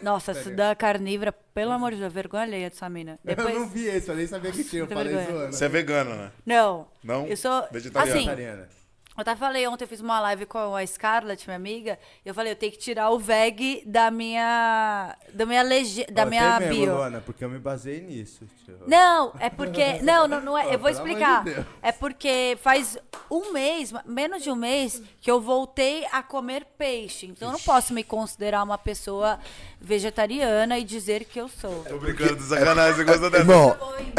Nossa, 0.01 0.31
isso 0.31 0.51
da 0.51 0.75
carnívora, 0.75 1.31
pelo 1.31 1.71
amor 1.71 1.91
de 1.91 1.99
Deus, 1.99 2.13
vergonha 2.13 2.43
alheia 2.43 2.69
dessa 2.69 2.89
mina. 2.89 3.19
Depois... 3.23 3.49
Eu 3.49 3.59
não 3.61 3.67
vi 3.67 3.87
esse, 3.87 4.09
eu 4.09 4.15
nem 4.15 4.27
sabia 4.27 4.51
que 4.51 4.63
tinha. 4.63 4.83
Eu 4.83 4.87
falei 4.87 5.13
vergonha. 5.13 5.37
zoando. 5.37 5.55
Você 5.55 5.65
é 5.65 5.69
vegana, 5.69 6.15
né? 6.15 6.31
Não. 6.45 6.87
Não? 7.03 7.25
Eu 7.27 7.37
sou. 7.37 7.67
Vegetariana. 7.71 8.11
Assim, 8.11 8.25
Vegetariana. 8.25 8.69
Eu 9.17 9.21
até 9.21 9.35
falei 9.35 9.67
ontem, 9.67 9.83
eu 9.83 9.87
fiz 9.87 9.99
uma 9.99 10.19
live 10.19 10.45
com 10.45 10.75
a 10.75 10.85
Scarlett, 10.85 11.47
minha 11.47 11.55
amiga. 11.55 11.97
E 12.23 12.29
eu 12.29 12.35
falei, 12.35 12.51
eu 12.51 12.55
tenho 12.55 12.71
que 12.71 12.77
tirar 12.77 13.09
o 13.09 13.17
veg 13.17 13.81
da 13.85 14.11
minha. 14.11 15.15
Da 15.33 15.45
minha 15.45 15.63
legenda. 15.63 16.11
Da 16.11 16.23
Ó, 16.23 16.25
minha 16.27 16.59
mesmo, 16.59 16.75
bio. 16.75 16.95
Luana, 16.95 17.21
porque 17.21 17.43
eu 17.43 17.49
me 17.49 17.57
baseei 17.57 18.01
nisso. 18.01 18.45
tio. 18.63 18.77
Não, 18.85 19.33
é 19.39 19.49
porque. 19.49 19.97
Não, 20.07 20.27
não, 20.27 20.39
não 20.41 20.57
é. 20.57 20.63
Pô, 20.63 20.73
Eu 20.73 20.79
vou 20.79 20.89
explicar. 20.89 21.43
de. 21.43 21.65
É 21.81 21.91
porque 21.91 22.57
faz 22.61 22.97
um 23.29 23.51
mês, 23.51 23.91
menos 24.05 24.43
de 24.43 24.51
um 24.51 24.55
mês, 24.55 25.01
que 25.19 25.29
eu 25.29 25.41
voltei 25.41 26.05
a 26.11 26.21
comer 26.21 26.65
peixe. 26.77 27.25
Então 27.25 27.47
eu 27.47 27.53
não 27.53 27.59
posso 27.59 27.93
me 27.93 28.03
considerar 28.03 28.61
uma 28.63 28.77
pessoa 28.77 29.39
vegetariana 29.81 30.77
e 30.77 30.83
dizer 30.83 31.25
que 31.25 31.39
eu 31.39 31.47
sou. 31.47 31.83
Tô 31.83 31.97
brincando 31.97 32.35
de 32.35 32.43
sacanagem, 32.43 32.95
você 32.95 33.03
gosta 33.03 33.29
dessa? 33.29 33.41
Irmão, 33.43 33.75
Foi 33.79 34.13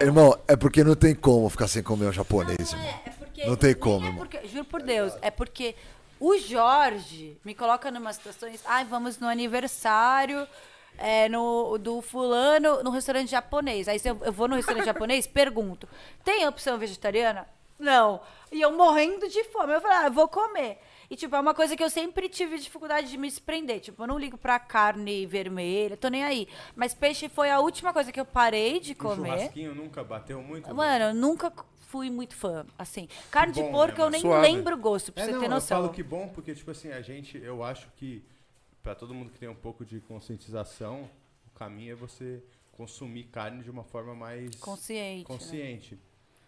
é, 0.00 0.04
irmão, 0.04 0.38
é 0.48 0.56
porque 0.56 0.82
não 0.82 0.94
tem 0.94 1.14
como 1.14 1.48
ficar 1.48 1.68
sem 1.68 1.82
comer 1.82 2.06
um 2.06 2.12
japonês, 2.12 2.72
irmão. 2.72 2.86
É, 2.86 3.08
é 3.08 3.19
porque, 3.40 3.50
Não 3.50 3.56
tem 3.56 3.70
nem 3.70 3.80
como, 3.80 4.06
é 4.06 4.12
porque, 4.12 4.48
juro 4.48 4.64
por 4.64 4.82
Deus, 4.82 5.12
é 5.22 5.30
porque 5.30 5.74
o 6.18 6.36
Jorge 6.38 7.38
me 7.44 7.54
coloca 7.54 7.90
numa 7.90 8.12
situações. 8.12 8.62
Ai, 8.66 8.84
vamos 8.84 9.18
no 9.18 9.26
aniversário 9.26 10.46
é, 10.98 11.28
no, 11.28 11.78
do 11.78 12.02
fulano 12.02 12.82
no 12.82 12.90
restaurante 12.90 13.30
japonês. 13.30 13.88
Aí 13.88 13.98
se 13.98 14.08
eu, 14.08 14.18
eu 14.22 14.32
vou 14.32 14.46
no 14.46 14.56
restaurante 14.56 14.84
japonês, 14.84 15.26
pergunto: 15.28 15.88
tem 16.22 16.46
opção 16.46 16.78
vegetariana? 16.78 17.48
Não. 17.78 18.20
E 18.52 18.60
eu 18.60 18.72
morrendo 18.76 19.26
de 19.28 19.42
fome. 19.44 19.72
Eu 19.72 19.80
falei, 19.80 19.96
ah, 19.96 20.04
eu 20.06 20.12
vou 20.12 20.28
comer. 20.28 20.78
E, 21.08 21.16
tipo, 21.16 21.34
é 21.34 21.40
uma 21.40 21.54
coisa 21.54 21.74
que 21.76 21.82
eu 21.82 21.90
sempre 21.90 22.28
tive 22.28 22.58
dificuldade 22.58 23.08
de 23.08 23.16
me 23.16 23.26
desprender. 23.26 23.80
Tipo, 23.80 24.02
eu 24.02 24.06
não 24.06 24.18
ligo 24.18 24.36
pra 24.36 24.58
carne 24.60 25.24
vermelha, 25.26 25.96
tô 25.96 26.08
nem 26.08 26.22
aí. 26.22 26.46
Mas 26.76 26.94
peixe 26.94 27.28
foi 27.28 27.50
a 27.50 27.58
última 27.58 27.92
coisa 27.92 28.12
que 28.12 28.20
eu 28.20 28.24
parei 28.24 28.78
de 28.78 28.92
O 28.92 28.96
comer. 28.96 29.30
churrasquinho 29.30 29.74
nunca 29.74 30.04
bateu 30.04 30.40
muito? 30.42 30.72
Mano, 30.72 31.06
eu 31.06 31.14
nunca 31.14 31.50
fui 31.90 32.08
muito 32.08 32.34
fã, 32.36 32.64
assim. 32.78 33.08
Carne 33.30 33.52
de 33.52 33.60
bom, 33.62 33.72
porco 33.72 33.98
né, 33.98 34.04
eu 34.06 34.10
nem 34.10 34.20
Suave. 34.20 34.46
lembro 34.46 34.76
o 34.76 34.78
gosto, 34.78 35.12
pra 35.12 35.22
É, 35.22 35.26
você 35.26 35.32
não, 35.32 35.40
ter 35.40 35.46
eu 35.46 35.50
noção. 35.50 35.82
falo 35.82 35.92
que 35.92 36.02
bom, 36.02 36.28
porque, 36.28 36.54
tipo 36.54 36.70
assim, 36.70 36.90
a 36.92 37.00
gente, 37.02 37.36
eu 37.38 37.64
acho 37.64 37.88
que 37.96 38.22
pra 38.82 38.94
todo 38.94 39.12
mundo 39.12 39.30
que 39.30 39.38
tem 39.38 39.48
um 39.48 39.54
pouco 39.54 39.84
de 39.84 39.98
conscientização, 40.00 41.10
o 41.46 41.58
caminho 41.58 41.92
é 41.92 41.94
você 41.96 42.42
consumir 42.72 43.24
carne 43.24 43.62
de 43.64 43.70
uma 43.70 43.82
forma 43.84 44.14
mais 44.14 44.54
Consciente. 44.56 45.18
né? 45.18 45.24
consciente. 45.24 45.98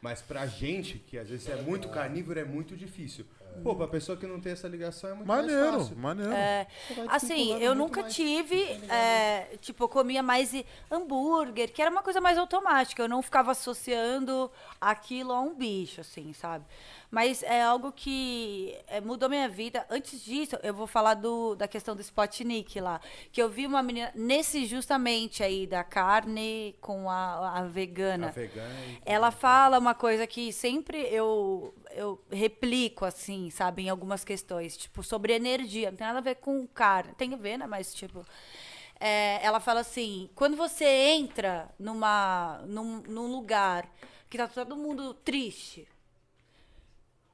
Mas 0.01 0.23
pra 0.23 0.47
gente, 0.47 0.98
que 0.98 1.19
às 1.19 1.28
vezes 1.28 1.48
é 1.48 1.56
muito 1.62 1.89
carnívoro, 1.89 2.39
é 2.39 2.44
muito 2.44 2.77
difícil. 2.77 3.24
Pô, 3.62 3.74
pra 3.77 3.87
pessoa 3.87 4.16
que 4.19 4.27
não 4.27 4.41
tem 4.41 4.53
essa 4.53 4.66
ligação 4.66 5.11
é 5.11 5.15
muito 5.15 5.27
mais 5.29 5.47
Maneiro, 5.47 5.79
fácil. 5.79 5.97
maneiro. 5.97 6.33
É, 6.33 6.66
assim, 7.09 7.57
eu 7.61 7.74
nunca 7.74 8.03
mais. 8.03 8.15
tive, 8.15 8.61
é, 8.89 9.57
tipo, 9.61 9.85
eu 9.85 9.89
comia 9.89 10.23
mais 10.23 10.53
hambúrguer, 10.91 11.73
que 11.73 11.81
era 11.81 11.91
uma 11.91 12.03
coisa 12.03 12.20
mais 12.20 12.37
automática. 12.39 13.03
Eu 13.03 13.09
não 13.09 13.23
ficava 13.23 13.53
associando 13.53 14.51
aquilo 14.81 15.33
a 15.33 15.41
um 15.41 15.55
bicho, 15.55 16.01
assim, 16.01 16.33
sabe? 16.33 16.65
Mas 17.11 17.43
é 17.43 17.62
algo 17.62 17.93
que 17.93 18.74
é, 18.87 18.99
mudou 19.01 19.29
minha 19.29 19.47
vida. 19.49 19.85
Antes 19.91 20.24
disso, 20.24 20.57
eu 20.62 20.73
vou 20.73 20.87
falar 20.87 21.12
do, 21.15 21.55
da 21.55 21.69
questão 21.69 21.95
do 21.95 22.01
Spotnik 22.01 22.81
lá. 22.81 23.01
Que 23.31 23.43
eu 23.43 23.51
vi 23.51 23.66
uma 23.66 23.83
menina, 23.83 24.11
nesse 24.15 24.65
justamente 24.65 25.43
aí, 25.43 25.66
da 25.66 25.85
carne 25.85 26.74
com 26.81 27.11
a, 27.11 27.59
a 27.59 27.62
vegana. 27.65 28.29
A 28.29 28.31
vegana 28.31 28.74
Ela 29.05 29.31
fala 29.31 29.79
uma 29.79 29.95
coisa 29.95 30.27
que 30.27 30.51
sempre 30.55 30.99
eu, 31.12 31.74
eu 31.94 32.23
replico, 32.31 33.05
assim, 33.05 33.51
sabe, 33.51 33.82
em 33.82 33.89
algumas 33.89 34.24
questões, 34.24 34.77
tipo, 34.77 35.02
sobre 35.02 35.32
energia. 35.35 35.90
Não 35.90 35.98
tem 35.98 36.06
nada 36.06 36.19
a 36.19 36.23
ver 36.23 36.36
com 36.36 36.66
carne. 36.69 37.14
Tem 37.14 37.32
a 37.35 37.36
ver, 37.36 37.59
né? 37.59 37.66
Mas, 37.66 37.94
tipo. 37.94 38.24
é, 39.01 39.40
ela 39.44 39.60
fala 39.60 39.81
assim: 39.81 40.31
quando 40.35 40.56
você 40.56 40.85
entra 40.86 41.69
numa, 41.78 42.62
num, 42.66 43.02
num 43.02 43.27
lugar 43.32 43.89
que 44.31 44.39
tá 44.39 44.48
todo 44.48 44.77
mundo 44.77 45.14
triste, 45.14 45.89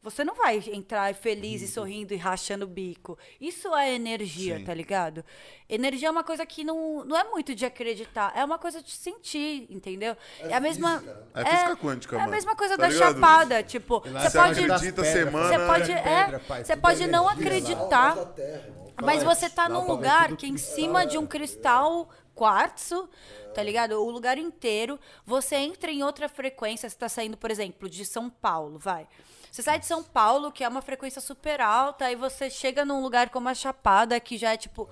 você 0.02 0.24
não 0.24 0.34
vai 0.34 0.62
entrar 0.72 1.12
feliz 1.14 1.60
e 1.60 1.66
sorrindo 1.68 2.14
e 2.14 2.16
rachando 2.16 2.64
o 2.64 2.68
bico. 2.68 3.18
Isso 3.40 3.74
é 3.74 3.92
energia, 3.94 4.58
Sim. 4.58 4.64
tá 4.64 4.72
ligado? 4.72 5.24
Energia 5.68 6.08
é 6.08 6.10
uma 6.10 6.22
coisa 6.24 6.46
que 6.46 6.62
não, 6.64 7.04
não 7.04 7.16
é 7.16 7.24
muito 7.24 7.54
de 7.54 7.66
acreditar, 7.66 8.32
é 8.36 8.44
uma 8.44 8.58
coisa 8.58 8.82
de 8.82 8.90
sentir, 8.92 9.66
entendeu? 9.68 10.16
É, 10.40 10.54
a 10.54 10.60
mesma. 10.60 11.02
É 11.34 11.44
física 11.44 11.76
quântica, 11.76 12.16
É 12.16 12.18
a 12.18 12.22
mano. 12.22 12.32
mesma 12.32 12.54
coisa 12.56 12.76
Tá 12.76 12.82
da 12.82 12.88
ligado? 12.88 13.14
chapada. 13.14 13.62
Tipo, 13.62 14.00
você 14.00 14.38
pode. 14.38 14.60
acredita 14.64 15.04
semana- 15.04 15.48
Você 15.48 15.66
pode, 15.66 15.92
Pedra, 15.92 16.36
é, 16.36 16.38
pai, 16.38 16.64
você 16.64 16.76
pode 16.76 17.02
é 17.02 17.06
não 17.06 17.30
energia, 17.30 17.46
acreditar. 17.46 18.16
Mas 19.02 19.22
Fala, 19.22 19.34
você 19.34 19.50
tá 19.50 19.62
lá 19.68 19.68
num 19.68 19.86
lugar 19.86 20.36
que 20.36 20.46
é 20.46 20.48
em 20.48 20.56
cima 20.56 21.02
é. 21.02 21.06
de 21.06 21.18
um 21.18 21.26
cristal 21.26 22.08
quartzo, 22.34 23.08
tá 23.54 23.62
ligado? 23.62 23.92
O 24.00 24.10
lugar 24.10 24.38
inteiro. 24.38 24.98
Você 25.26 25.56
entra 25.56 25.90
em 25.90 26.02
outra 26.02 26.28
frequência. 26.28 26.88
Você 26.88 26.96
tá 26.96 27.08
saindo, 27.08 27.36
por 27.36 27.50
exemplo, 27.50 27.88
de 27.88 28.04
São 28.04 28.30
Paulo, 28.30 28.78
vai. 28.78 29.06
Você 29.50 29.62
sai 29.62 29.78
de 29.78 29.86
São 29.86 30.02
Paulo, 30.02 30.52
que 30.52 30.62
é 30.64 30.68
uma 30.68 30.82
frequência 30.82 31.20
super 31.20 31.60
alta, 31.60 32.06
aí 32.06 32.14
você 32.16 32.48
chega 32.50 32.84
num 32.84 33.02
lugar 33.02 33.30
como 33.30 33.48
a 33.48 33.54
Chapada, 33.54 34.18
que 34.20 34.36
já 34.36 34.52
é 34.52 34.56
tipo. 34.56 34.88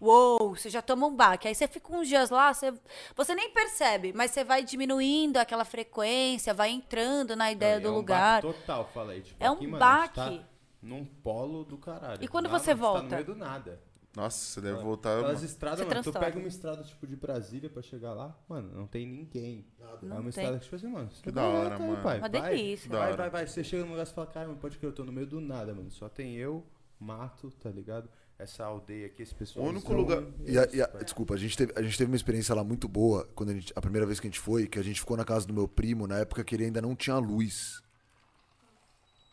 Uou, 0.00 0.56
você 0.56 0.70
já 0.70 0.80
toma 0.80 1.06
um 1.06 1.14
baque. 1.14 1.46
Aí 1.46 1.54
você 1.54 1.68
fica 1.68 1.92
uns 1.94 2.08
dias 2.08 2.30
lá, 2.30 2.54
você, 2.54 2.72
você 3.14 3.34
nem 3.34 3.50
percebe, 3.50 4.14
mas 4.14 4.30
você 4.30 4.42
vai 4.42 4.64
diminuindo 4.64 5.36
aquela 5.36 5.62
frequência, 5.64 6.54
vai 6.54 6.70
entrando 6.70 7.36
na 7.36 7.52
ideia 7.52 7.76
É 7.76 7.80
do 7.80 7.90
um 7.92 7.96
lugar. 7.96 8.40
total, 8.40 8.88
fala 8.94 9.12
aí. 9.12 9.20
Tipo, 9.20 9.36
É 9.44 9.50
um 9.50 9.54
aqui, 9.54 9.66
mano, 9.66 9.76
gente 9.76 9.78
baque. 9.78 10.14
Tá 10.14 10.44
num 10.82 11.04
polo 11.04 11.64
do 11.64 11.76
caralho. 11.76 12.18
E 12.24 12.26
quando 12.26 12.48
Lá, 12.50 12.58
você 12.58 12.74
mano, 12.74 12.80
Tá 12.86 12.88
no 12.88 13.00
volta? 13.00 13.14
meio 13.16 13.26
do 13.26 13.34
nada. 13.36 13.78
Nossa, 14.16 14.38
você 14.44 14.60
deve 14.60 14.82
voltar. 14.82 15.18
Aquelas 15.18 15.34
mano. 15.34 15.46
estradas, 15.46 15.78
Você 15.78 15.84
mano, 15.84 15.94
tu 16.00 16.02
transtorna. 16.02 16.26
pega 16.28 16.38
uma 16.40 16.48
estrada 16.48 16.82
tipo 16.82 17.06
de 17.06 17.14
Brasília 17.14 17.70
pra 17.70 17.80
chegar 17.80 18.12
lá, 18.12 18.36
mano, 18.48 18.70
não 18.74 18.86
tem 18.86 19.06
ninguém. 19.06 19.64
Não 20.02 20.16
é 20.16 20.20
uma 20.20 20.20
tem. 20.22 20.28
estrada 20.30 20.58
que 20.58 20.64
tipo 20.64 20.76
assim, 20.76 20.88
mano. 20.88 21.10
você 21.10 21.22
Que 21.22 21.30
da 21.30 21.42
lá, 21.42 21.48
hora, 21.48 21.70
cara, 21.70 21.86
mano. 21.90 22.02
pai, 22.02 22.18
Uma 22.18 22.28
vai, 22.28 22.56
delícia. 22.56 22.90
Da 22.90 22.98
Vai, 22.98 23.06
hora. 23.08 23.16
vai, 23.16 23.30
vai. 23.30 23.46
Você 23.46 23.62
chega 23.62 23.84
num 23.84 23.90
lugar 23.92 24.04
e 24.06 24.10
fala, 24.10 24.26
cara, 24.26 24.48
mano, 24.48 24.58
pode 24.58 24.78
crer, 24.78 24.88
eu 24.88 24.94
tô 24.94 25.04
no 25.04 25.12
meio 25.12 25.26
do 25.28 25.40
nada, 25.40 25.72
mano. 25.72 25.90
Só 25.92 26.08
tem 26.08 26.34
eu, 26.34 26.66
mato, 26.98 27.50
tá 27.62 27.70
ligado? 27.70 28.08
Essa 28.36 28.64
aldeia 28.64 29.06
aqui, 29.06 29.22
esse 29.22 29.34
pessoal. 29.34 29.66
O 29.66 29.68
único 29.68 29.92
lugar- 29.92 30.24
E 30.46 30.58
a- 30.58 30.68
e 30.72 30.82
a- 30.82 30.86
desculpa, 31.04 31.34
a 31.34 31.36
gente, 31.36 31.56
teve, 31.56 31.72
a 31.76 31.82
gente 31.82 31.96
teve 31.96 32.10
uma 32.10 32.16
experiência 32.16 32.54
lá 32.54 32.64
muito 32.64 32.88
boa 32.88 33.28
quando 33.34 33.50
a, 33.50 33.54
gente, 33.54 33.72
a 33.76 33.80
primeira 33.80 34.06
vez 34.06 34.18
que 34.18 34.26
a 34.26 34.30
gente 34.30 34.40
foi, 34.40 34.66
que 34.66 34.78
a 34.78 34.82
gente 34.82 34.98
ficou 34.98 35.16
na 35.16 35.24
casa 35.24 35.46
do 35.46 35.52
meu 35.54 35.68
primo, 35.68 36.06
na 36.08 36.18
época 36.18 36.42
que 36.42 36.54
ele 36.56 36.64
ainda 36.64 36.80
não 36.82 36.96
tinha 36.96 37.16
luz. 37.18 37.80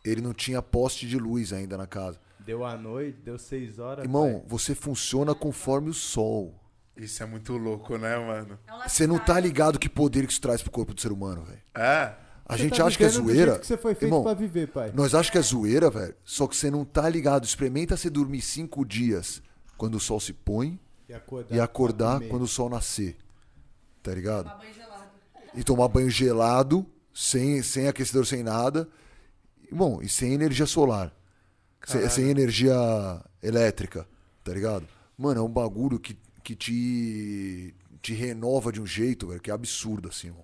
Ele 0.05 0.21
não 0.21 0.33
tinha 0.33 0.61
poste 0.61 1.07
de 1.07 1.17
luz 1.17 1.51
ainda 1.51 1.77
na 1.77 1.87
casa. 1.87 2.19
Deu 2.47 2.63
a 2.63 2.77
noite, 2.77 3.19
deu 3.25 3.37
seis 3.37 3.77
horas. 3.77 4.05
Irmão, 4.05 4.41
você 4.47 4.73
funciona 4.73 5.35
conforme 5.35 5.89
o 5.89 5.93
sol. 5.93 6.55
Isso 6.95 7.21
é 7.21 7.25
muito 7.25 7.57
louco, 7.57 7.97
né, 7.97 8.17
mano? 8.17 8.57
Você 8.87 9.05
não 9.05 9.19
tá 9.19 9.37
ligado 9.37 9.77
que 9.77 9.89
poder 9.89 10.25
que 10.25 10.31
isso 10.31 10.39
traz 10.39 10.61
pro 10.61 10.71
corpo 10.71 10.93
do 10.93 11.01
ser 11.01 11.11
humano, 11.11 11.43
velho. 11.43 11.59
É. 11.75 12.15
A 12.45 12.55
Você 12.55 12.63
gente 12.63 12.77
tá 12.77 12.85
acha 12.85 12.97
que 12.97 13.03
é 13.03 13.09
zoeira. 13.09 13.59
que 13.59 13.67
você 13.67 13.75
foi 13.75 13.93
feito 13.93 14.05
Irmão, 14.05 14.23
pra 14.23 14.33
viver, 14.33 14.67
pai. 14.69 14.93
nós 14.95 15.13
achamos 15.13 15.29
que 15.29 15.37
é 15.37 15.41
zoeira, 15.41 15.89
velho. 15.89 16.15
Só 16.23 16.47
que 16.47 16.55
você 16.55 16.71
não 16.71 16.85
tá 16.85 17.09
ligado. 17.09 17.43
Experimenta 17.43 17.97
você 17.97 18.09
dormir 18.09 18.39
cinco 18.39 18.85
dias 18.85 19.43
quando 19.77 19.95
o 19.95 19.99
sol 19.99 20.17
se 20.21 20.31
põe 20.31 20.79
E 21.09 21.13
acordar, 21.13 21.53
e 21.55 21.59
acordar 21.59 22.21
quando 22.29 22.43
o 22.43 22.47
sol 22.47 22.69
nascer. 22.69 23.17
Tá 24.01 24.13
ligado? 24.13 24.49
E 25.53 25.65
tomar 25.65 25.89
banho 25.89 26.09
gelado, 26.09 26.85
sem, 27.13 27.61
sem 27.61 27.89
aquecedor, 27.89 28.25
sem 28.25 28.41
nada. 28.41 28.87
Bom, 29.69 30.01
e 30.01 30.07
sem 30.07 30.31
energia 30.33 30.65
solar. 30.65 31.13
Sem, 31.87 32.09
sem 32.09 32.29
energia 32.29 32.75
elétrica, 33.41 34.07
tá 34.43 34.53
ligado? 34.53 34.85
Mano, 35.17 35.39
é 35.39 35.43
um 35.43 35.49
bagulho 35.49 35.97
que, 35.99 36.17
que 36.43 36.55
te, 36.55 37.73
te 38.01 38.13
renova 38.13 38.71
de 38.71 38.81
um 38.81 38.85
jeito, 38.85 39.27
velho, 39.27 39.39
que 39.41 39.49
é 39.49 39.53
absurdo, 39.53 40.09
assim, 40.09 40.27
irmão. 40.27 40.43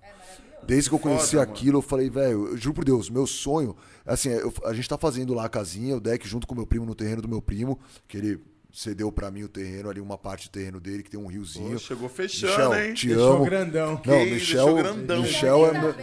Desde 0.66 0.88
que 0.88 0.94
eu 0.94 0.98
conheci 0.98 1.32
Foda, 1.32 1.40
mano. 1.42 1.52
aquilo, 1.52 1.78
eu 1.78 1.82
falei, 1.82 2.08
velho, 2.08 2.46
eu 2.48 2.56
juro 2.56 2.74
por 2.76 2.84
Deus, 2.84 3.10
meu 3.10 3.26
sonho, 3.26 3.76
assim, 4.06 4.30
eu- 4.30 4.52
a 4.64 4.72
gente 4.72 4.88
tá 4.88 4.96
fazendo 4.96 5.34
lá 5.34 5.44
a 5.44 5.48
casinha, 5.48 5.94
o 5.96 6.00
deck 6.00 6.26
junto 6.26 6.46
com 6.46 6.54
meu 6.54 6.66
primo 6.66 6.86
no 6.86 6.94
terreno 6.94 7.20
do 7.20 7.28
meu 7.28 7.42
primo, 7.42 7.78
que 8.08 8.16
ele 8.16 8.40
cedeu 8.72 9.12
pra 9.12 9.30
mim 9.30 9.42
o 9.42 9.48
terreno, 9.48 9.90
ali 9.90 10.00
uma 10.00 10.16
parte 10.16 10.48
do 10.48 10.52
terreno 10.52 10.80
dele, 10.80 11.02
que 11.02 11.10
tem 11.10 11.20
um 11.20 11.26
riozinho. 11.26 11.72
Pô, 11.72 11.78
chegou 11.78 12.08
fechando, 12.08 12.52
Michel, 12.52 12.74
hein? 12.74 12.94
te 12.94 13.08
Deixou 13.08 13.32
amo. 13.36 13.44
grandão. 13.44 13.90
Não, 13.92 13.96
Que 13.98 14.10
Michel, 14.24 14.64
deixou 14.64 14.74
grandão. 14.76 15.22
Michel 15.22 15.66
é... 15.66 15.80
Meu- 15.80 15.94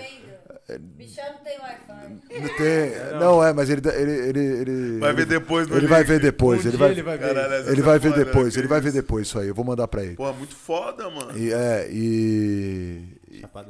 não 0.70 1.40
tem 1.44 1.60
Wi-Fi. 1.60 2.42
Não, 2.42 2.58
tem, 2.58 3.20
não, 3.20 3.44
é, 3.44 3.54
mas 3.54 3.70
ele, 3.70 3.82
ele, 3.90 4.12
ele, 4.12 4.40
ele 4.40 5.00
Vai 5.00 5.14
ver 5.14 5.26
depois 5.26 5.70
Ele 5.70 5.88
vai 5.88 6.04
ver 6.04 6.20
depois, 6.20 6.66
Um 6.66 6.70
ele 6.70 6.78
vai, 6.78 6.92
ele 6.92 7.02
vai 7.02 7.18
ver. 7.18 7.28
Caralho, 7.28 7.54
essa 7.54 7.70
ele 7.72 7.82
tá 7.82 7.88
vai 7.88 8.00
ver 8.00 8.14
depois, 8.14 8.58
ele 8.58 8.68
vai 8.68 8.82
ver 8.82 8.90
isso. 8.90 8.98
depois 8.98 9.28
isso 9.28 9.40
aí, 9.40 9.48
eu 9.48 9.56
vou 9.56 9.66
mandar 9.66 9.88
pra 9.88 10.04
ele. 10.04 10.16
Pô, 10.16 10.32
muito 10.34 10.56
foda, 10.56 11.10
mano. 11.10 11.38
E, 11.38 11.52
é, 11.52 11.90
e. 11.92 13.22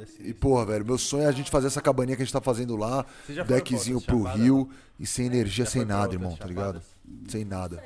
Assim. 0.02 0.22
E, 0.24 0.34
porra, 0.34 0.66
velho, 0.66 0.84
meu 0.84 0.98
sonho 0.98 1.24
é 1.24 1.28
a 1.28 1.32
gente 1.32 1.50
fazer 1.50 1.68
essa 1.68 1.80
cabaninha 1.80 2.16
que 2.16 2.22
a 2.22 2.24
gente 2.24 2.32
tá 2.32 2.40
fazendo 2.40 2.76
lá, 2.76 3.06
deckzinho 3.46 4.00
pro 4.00 4.22
rio 4.22 4.68
e 4.98 5.06
sem 5.06 5.26
energia, 5.26 5.64
Já 5.64 5.70
sem 5.70 5.84
nada, 5.84 6.14
irmão, 6.14 6.36
tá 6.36 6.46
ligado? 6.46 6.82
Sem 7.28 7.44
nada. 7.44 7.82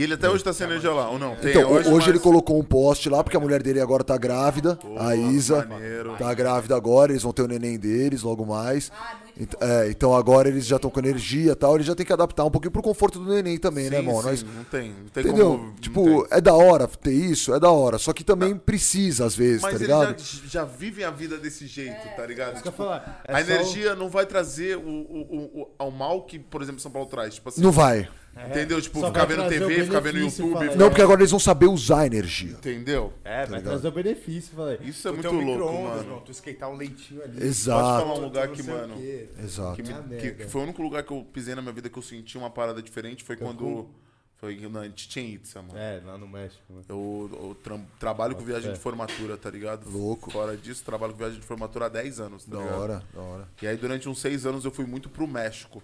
E 0.00 0.02
ele 0.04 0.14
até 0.14 0.30
hoje 0.30 0.42
tá 0.42 0.50
sem 0.50 0.66
energia 0.66 0.90
lá, 0.92 1.10
ou 1.10 1.18
não? 1.18 1.36
Tem, 1.36 1.50
Então, 1.50 1.70
hoje, 1.70 1.90
mas- 1.90 2.08
ele 2.08 2.18
colocou 2.18 2.58
um 2.58 2.64
poste 2.64 3.10
lá, 3.10 3.22
porque 3.22 3.36
a 3.36 3.40
mulher 3.40 3.62
dele 3.62 3.80
agora 3.80 4.02
tá 4.02 4.16
grávida, 4.16 4.78
a 4.98 5.14
Isa. 5.14 5.66
maneiro. 5.66 6.16
Tá 6.16 6.32
grávida 6.32 6.74
agora, 6.74 7.12
eles 7.12 7.22
vão 7.22 7.32
ter 7.34 7.42
o 7.42 7.46
neném 7.46 7.78
deles 7.78 8.22
logo 8.22 8.46
mais. 8.46 8.90
Ah, 8.98 9.16
muito 9.16 9.30
Ent- 9.40 9.56
é, 9.62 9.88
então 9.90 10.14
agora 10.14 10.48
eles 10.48 10.66
já 10.66 10.76
estão 10.76 10.90
com 10.90 10.98
energia 11.00 11.52
e 11.52 11.54
tal, 11.54 11.74
eles 11.74 11.86
já 11.86 11.94
tem 11.94 12.04
que 12.04 12.12
adaptar 12.12 12.44
um 12.44 12.50
pouquinho 12.50 12.70
pro 12.72 12.82
conforto 12.82 13.18
do 13.18 13.30
neném 13.32 13.58
também, 13.58 13.84
né, 13.90 13.98
Sim, 13.98 14.02
irmão? 14.06 14.20
sim, 14.22 14.28
Nós, 14.28 14.42
Não 14.42 14.64
tem, 14.64 14.88
não 14.90 15.08
tem 15.08 15.22
entendeu? 15.24 15.50
como... 15.52 15.64
não 15.66 15.74
tipo, 15.74 16.02
tem. 16.04 16.38
é 16.38 16.40
da 16.40 16.54
hora 16.54 16.86
ter 16.88 17.12
isso, 17.12 17.54
é 17.54 17.60
da 17.60 17.70
hora. 17.70 17.96
Só 17.98 18.12
que 18.14 18.24
também 18.24 18.56
precisa, 18.56 19.24
às 19.26 19.34
vezes, 19.36 19.60
Mas 19.62 19.70
tá 19.72 19.76
eles 19.76 19.82
ligado? 19.82 20.18
já, 20.18 20.40
já 20.48 20.64
vivem 20.64 21.04
a 21.04 21.10
vida 21.10 21.36
desse 21.38 21.66
jeito, 21.66 22.06
tá 22.16 22.26
ligado? 22.26 22.64
Ia 22.64 22.72
falar. 22.72 23.22
É 23.26 23.34
a 23.34 23.44
só 23.44 23.50
o- 23.50 23.54
energia 23.54 23.94
não 23.94 24.08
vai 24.10 24.24
trazer 24.26 24.76
o, 24.76 24.80
o, 24.80 25.26
o, 25.54 25.60
o- 25.62 25.70
ao 25.78 25.90
mal 25.90 26.22
que, 26.22 26.38
por 26.38 26.60
exemplo, 26.62 26.80
São 26.80 26.90
Paulo 26.90 27.06
traz. 27.08 27.34
Tipo 27.34 27.48
assim, 27.50 27.60
Não 27.62 27.70
vai. 27.72 28.08
Entendeu? 28.48 28.80
Tipo, 28.80 29.00
Só 29.00 29.06
ficar 29.08 29.24
vai 29.24 29.28
vendo 29.36 29.38
trazer 29.48 29.58
TV, 29.66 29.80
o 29.82 29.84
ficar 29.86 30.00
vendo 30.00 30.12
benefício, 30.14 30.44
YouTube. 30.46 30.64
fala. 30.66 30.76
Não, 30.76 30.88
porque 30.88 31.02
agora 31.02 31.20
eles 31.20 31.30
vão 31.30 31.40
saber 31.40 31.66
usar 31.66 32.00
a 32.00 32.06
energia. 32.06 32.52
Entendeu? 32.52 33.12
É, 33.24 33.46
vai 33.46 33.60
trazer 33.60 33.88
o 33.88 33.92
benefício, 33.92 34.54
falei. 34.54 34.78
Isso 34.82 35.08
é 35.08 35.10
Tu 35.10 35.14
muito 35.14 35.28
um 35.28 35.32
louco, 35.32 35.50
micro-ondas, 35.50 35.82
mano. 35.90 36.02
irmão, 36.02 36.20
Tu 36.20 36.30
esquentar 36.30 36.70
um 36.70 36.76
leitinho 36.76 37.22
ali. 37.22 37.32
Posso 37.34 37.44
Exato. 37.46 37.80
falar 38.06 38.14
um 38.18 38.22
lugar 38.22 38.48
que, 38.48 38.62
mano. 38.62 38.94
Exato. 39.42 39.76
que, 39.76 39.82
me- 39.82 39.92
Ah, 39.92 40.02
que- 40.02 40.08
merda. 40.08 40.30
que 40.44 40.50
foi 40.50 40.60
o 40.60 40.64
único 40.64 40.82
lugar 40.82 41.02
que 41.02 41.12
eu 41.12 41.26
pisei 41.32 41.54
na 41.54 41.62
minha 41.62 41.72
vida 41.74 41.88
que 41.88 41.98
eu 41.98 42.02
senti 42.02 42.38
uma 42.38 42.50
parada 42.50 42.82
diferente 42.82 43.24
foi 43.24 43.36
quando. 43.36 43.88
Foi 44.36 44.58
na 44.70 44.84
Chichen 44.96 45.34
Itza, 45.34 45.60
mano. 45.60 45.78
É, 45.78 46.00
lá 46.02 46.16
no 46.16 46.26
México. 46.26 46.62
mano. 46.70 46.82
Eu, 46.88 47.30
eu 47.30 47.54
tra- 47.62 47.78
trabalho 47.98 48.34
com 48.34 48.42
viagem 48.42 48.70
fé. 48.70 48.72
de 48.72 48.78
formatura, 48.78 49.36
tá 49.36 49.50
ligado? 49.50 49.86
Louco. 49.90 50.30
Fora 50.30 50.56
disso, 50.56 50.82
trabalho 50.82 51.12
com 51.12 51.18
viagem 51.18 51.38
de 51.38 51.44
formatura 51.44 51.84
há 51.84 51.88
10 51.90 52.18
anos, 52.20 52.46
tá 52.46 52.56
Da 52.56 52.62
ligado? 52.62 52.80
hora, 52.80 53.02
da 53.12 53.20
hora. 53.20 53.48
E 53.60 53.66
aí, 53.66 53.76
durante 53.76 54.08
uns 54.08 54.18
seis 54.18 54.46
anos, 54.46 54.64
eu 54.64 54.70
fui 54.70 54.86
muito 54.86 55.10
pro 55.10 55.26
México. 55.28 55.82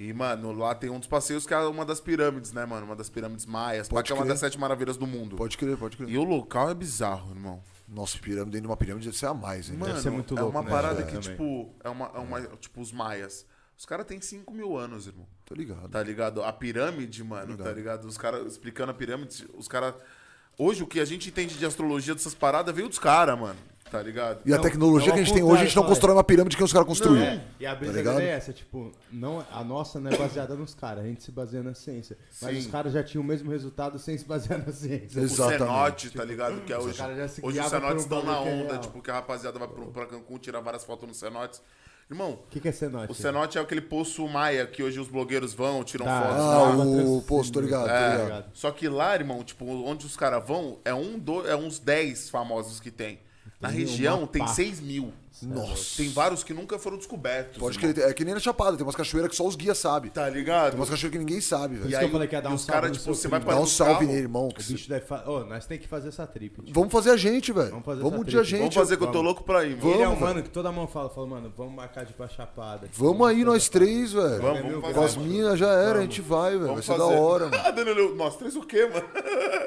E, 0.00 0.14
mano, 0.14 0.50
lá 0.52 0.74
tem 0.74 0.88
um 0.88 0.98
dos 0.98 1.06
passeios 1.06 1.44
que 1.44 1.52
é 1.52 1.58
uma 1.58 1.84
das 1.84 2.00
pirâmides, 2.00 2.52
né, 2.52 2.64
mano? 2.64 2.86
Uma 2.86 2.96
das 2.96 3.10
pirâmides 3.10 3.44
maias. 3.44 3.86
Pode 3.86 4.06
que 4.06 4.12
é 4.12 4.14
uma 4.14 4.22
crer. 4.22 4.32
das 4.32 4.40
sete 4.40 4.58
maravilhas 4.58 4.96
do 4.96 5.06
mundo. 5.06 5.36
Pode 5.36 5.58
crer, 5.58 5.76
pode 5.76 5.98
crer. 5.98 6.08
E 6.08 6.16
o 6.16 6.24
local 6.24 6.70
é 6.70 6.74
bizarro, 6.74 7.32
irmão. 7.32 7.62
Nossa, 7.86 8.16
pirâmide 8.18 8.52
dentro 8.52 8.62
de 8.62 8.66
uma 8.68 8.78
pirâmide 8.78 9.04
deve 9.04 9.18
ser 9.18 9.26
a 9.26 9.34
mais, 9.34 9.68
hein? 9.68 9.76
Mano, 9.76 10.00
ser 10.00 10.08
muito 10.08 10.34
é 10.34 10.40
louco, 10.40 10.56
uma 10.56 10.64
né, 10.64 10.70
parada 10.70 10.94
velho, 10.94 11.06
que, 11.06 11.12
também. 11.12 11.30
tipo, 11.30 11.74
é 11.84 11.90
uma, 11.90 12.06
é 12.14 12.18
uma. 12.18 12.40
Tipo, 12.56 12.80
os 12.80 12.92
maias. 12.92 13.44
Os 13.76 13.84
caras 13.84 14.06
têm 14.06 14.18
5 14.22 14.50
mil 14.54 14.74
anos, 14.74 15.06
irmão. 15.06 15.26
Tô 15.44 15.54
ligado. 15.54 15.86
Tá 15.90 16.02
ligado? 16.02 16.42
A 16.42 16.52
pirâmide, 16.52 17.22
mano, 17.22 17.52
Ligado. 17.52 17.66
tá 17.66 17.72
ligado? 17.74 18.04
Os 18.06 18.16
caras 18.16 18.52
explicando 18.52 18.92
a 18.92 18.94
pirâmide, 18.94 19.46
os 19.52 19.68
caras. 19.68 19.94
Hoje, 20.56 20.82
o 20.82 20.86
que 20.86 20.98
a 20.98 21.04
gente 21.04 21.28
entende 21.28 21.58
de 21.58 21.66
astrologia 21.66 22.14
dessas 22.14 22.34
paradas 22.34 22.74
veio 22.74 22.88
dos 22.88 22.98
caras, 22.98 23.38
mano. 23.38 23.58
Tá 23.90 24.00
ligado? 24.02 24.40
E 24.46 24.52
a 24.52 24.56
Não, 24.56 24.62
tecnologia 24.62 25.08
não, 25.08 25.14
que 25.16 25.20
a 25.20 25.24
gente 25.24 25.34
tem 25.34 25.42
hoje, 25.42 25.62
a 25.62 25.64
gente 25.64 25.74
não 25.76 25.84
constrói 25.84 26.14
uma 26.14 26.22
pirâmide 26.22 26.56
que 26.56 26.62
os 26.62 26.72
caras 26.72 26.86
construíram. 26.86 27.26
É, 27.26 27.44
e 27.58 27.66
a 27.66 27.74
brisa 27.74 27.92
Tá 27.92 27.98
ligado? 27.98 28.16
dele 28.18 28.28
é 28.28 28.32
essa, 28.34 28.52
tipo, 28.52 28.92
não, 29.10 29.44
a 29.50 29.64
nossa 29.64 29.98
não 29.98 30.10
é 30.12 30.16
baseada 30.16 30.54
nos 30.54 30.74
caras, 30.74 31.04
a 31.04 31.06
gente 31.08 31.22
se 31.24 31.32
baseia 31.32 31.62
na 31.62 31.74
ciência. 31.74 32.16
Mas 32.40 32.52
Sim. 32.54 32.58
os 32.60 32.66
caras 32.68 32.92
já 32.92 33.02
tinham 33.02 33.22
o 33.22 33.26
mesmo 33.26 33.50
resultado 33.50 33.98
sem 33.98 34.16
se 34.16 34.24
basear 34.24 34.64
na 34.64 34.72
ciência. 34.72 35.20
O 35.20 35.24
Exatamente. 35.24 35.58
cenote, 35.58 36.10
tá 36.10 36.24
ligado? 36.24 36.60
Que 36.60 36.72
é 36.72 36.78
hoje. 36.78 36.96
caras 36.98 37.16
já 37.16 37.26
se 37.28 37.44
Hoje 37.44 37.58
os 37.58 37.66
cenotes 37.66 37.96
um 37.96 37.98
estão 37.98 38.22
na 38.24 38.36
é 38.36 38.38
onda, 38.62 38.68
real. 38.74 38.78
tipo, 38.78 39.02
que 39.02 39.10
a 39.10 39.14
rapaziada 39.14 39.58
vai 39.58 39.66
pro, 39.68 39.86
pra 39.88 40.06
Cancún 40.06 40.38
tirar 40.38 40.60
várias 40.60 40.84
fotos 40.84 41.08
nos 41.08 41.16
cenotes. 41.18 41.60
Irmão, 42.08 42.32
O 42.32 42.48
que, 42.50 42.58
que 42.60 42.68
é 42.68 42.72
cenote? 42.72 43.10
o 43.10 43.14
cenote 43.14 43.56
é 43.56 43.60
aquele 43.60 43.80
poço 43.80 44.26
maia 44.28 44.66
que 44.66 44.82
hoje 44.82 44.98
os 44.98 45.08
blogueiros 45.08 45.52
vão, 45.54 45.84
tiram 45.84 46.06
Ah, 46.08 46.20
fotos. 46.22 46.36
Ah, 46.36 46.76
lá. 46.76 46.84
o. 46.84 47.22
Pô, 47.22 47.40
tô 47.44 47.60
ligado, 47.60 47.84
tô 47.86 47.90
É, 47.90 48.22
ligado. 48.24 48.50
Só 48.52 48.70
que 48.72 48.88
lá, 48.88 49.14
irmão, 49.14 49.44
tipo, 49.44 49.64
onde 49.64 50.06
os 50.06 50.16
caras 50.16 50.44
vão, 50.46 50.78
é, 50.84 50.92
um, 50.94 51.18
do, 51.18 51.46
é 51.48 51.54
uns 51.54 51.78
10 51.78 52.28
famosos 52.30 52.80
que 52.80 52.90
tem. 52.90 53.20
Na 53.60 53.68
Tem 53.68 53.78
região 53.78 54.26
tem 54.26 54.42
pá. 54.42 54.48
6 54.48 54.80
mil. 54.80 55.12
Nossa. 55.46 55.96
Tem 55.96 56.08
vários 56.10 56.42
que 56.44 56.52
nunca 56.52 56.78
foram 56.78 56.96
descobertos. 56.96 57.58
Pode 57.58 57.78
irmão. 57.78 57.92
crer. 57.94 58.08
É 58.10 58.12
que 58.12 58.24
nem 58.24 58.34
na 58.34 58.40
Chapada, 58.40 58.76
tem 58.76 58.84
umas 58.84 58.94
cachoeiras 58.94 59.30
que 59.30 59.36
só 59.36 59.46
os 59.46 59.56
guias 59.56 59.78
sabem. 59.78 60.10
Tá 60.10 60.28
ligado? 60.28 60.70
Tem 60.72 60.80
umas 60.80 60.90
cachoeiras 60.90 61.12
que 61.12 61.18
ninguém 61.18 61.40
sabe, 61.40 61.74
E 61.74 61.78
velho. 61.78 61.88
que 61.90 61.96
aí 61.96 62.04
eu 62.04 62.10
falei 62.10 62.28
que 62.28 62.34
ia 62.34 62.42
dar 62.42 62.50
e 62.50 62.52
um 62.52 62.56
os 62.56 62.62
salve 62.62 62.72
caras, 62.80 62.90
no 62.90 62.96
tipo, 63.02 63.14
você 63.14 63.28
vai 63.28 63.40
Dá 63.40 63.56
um 63.58 63.66
salve 63.66 64.06
nele, 64.06 64.18
irmão. 64.20 64.48
O 64.48 64.54
bicho 64.54 64.88
deve 64.88 65.04
falar. 65.06 65.28
Ô, 65.28 65.44
nós 65.44 65.66
tem 65.66 65.78
que 65.78 65.88
fazer 65.88 66.08
essa 66.08 66.26
trip. 66.26 66.60
tipo. 66.62 66.72
Vamos 66.78 66.92
fazer 66.92 67.10
a 67.10 67.16
gente, 67.16 67.52
velho. 67.52 67.70
Vamos 67.70 67.84
fazer 67.84 68.02
Vamos 68.02 68.14
essa 68.14 68.22
um 68.22 68.24
dia 68.24 68.40
a 68.40 68.42
trip. 68.42 68.50
gente. 68.50 68.60
Vamos 68.60 68.74
fazer 68.74 68.96
que 68.96 69.02
eu 69.02 69.06
tô 69.06 69.12
Vamos. 69.14 69.26
louco 69.26 69.44
pra 69.44 69.64
ir, 69.64 69.76
mano. 69.76 69.90
Ele 69.90 70.02
é 70.02 70.06
um 70.08 70.10
Vamos, 70.14 70.20
mano 70.28 70.42
que 70.42 70.50
toda 70.50 70.70
mão 70.72 70.86
fala, 70.86 71.08
fala, 71.10 71.26
mano, 71.26 71.52
vamos 71.56 71.74
marcar 71.74 72.04
de 72.04 72.12
ir 72.12 72.14
pra 72.14 72.28
Chapada. 72.28 72.88
Vamos 72.92 73.26
aí 73.26 73.44
nós 73.44 73.68
três, 73.68 74.12
velho. 74.12 74.40
Vamos, 74.42 74.60
vamos 74.62 74.80
fazer. 74.82 74.94
Com 74.94 75.04
as 75.04 75.16
minas 75.16 75.58
já 75.58 75.70
era, 75.72 75.98
a 75.98 76.02
gente 76.02 76.20
vai, 76.20 76.50
velho. 76.52 76.60
Vai 76.60 76.68
Vamos 76.68 76.86
ser 76.86 76.98
da 76.98 77.04
hora, 77.06 77.44
mano. 77.50 77.62
Ah, 77.64 78.14
nós 78.16 78.36
três 78.36 78.56
o 78.56 78.60
quê, 78.62 78.86
mano? 78.92 79.06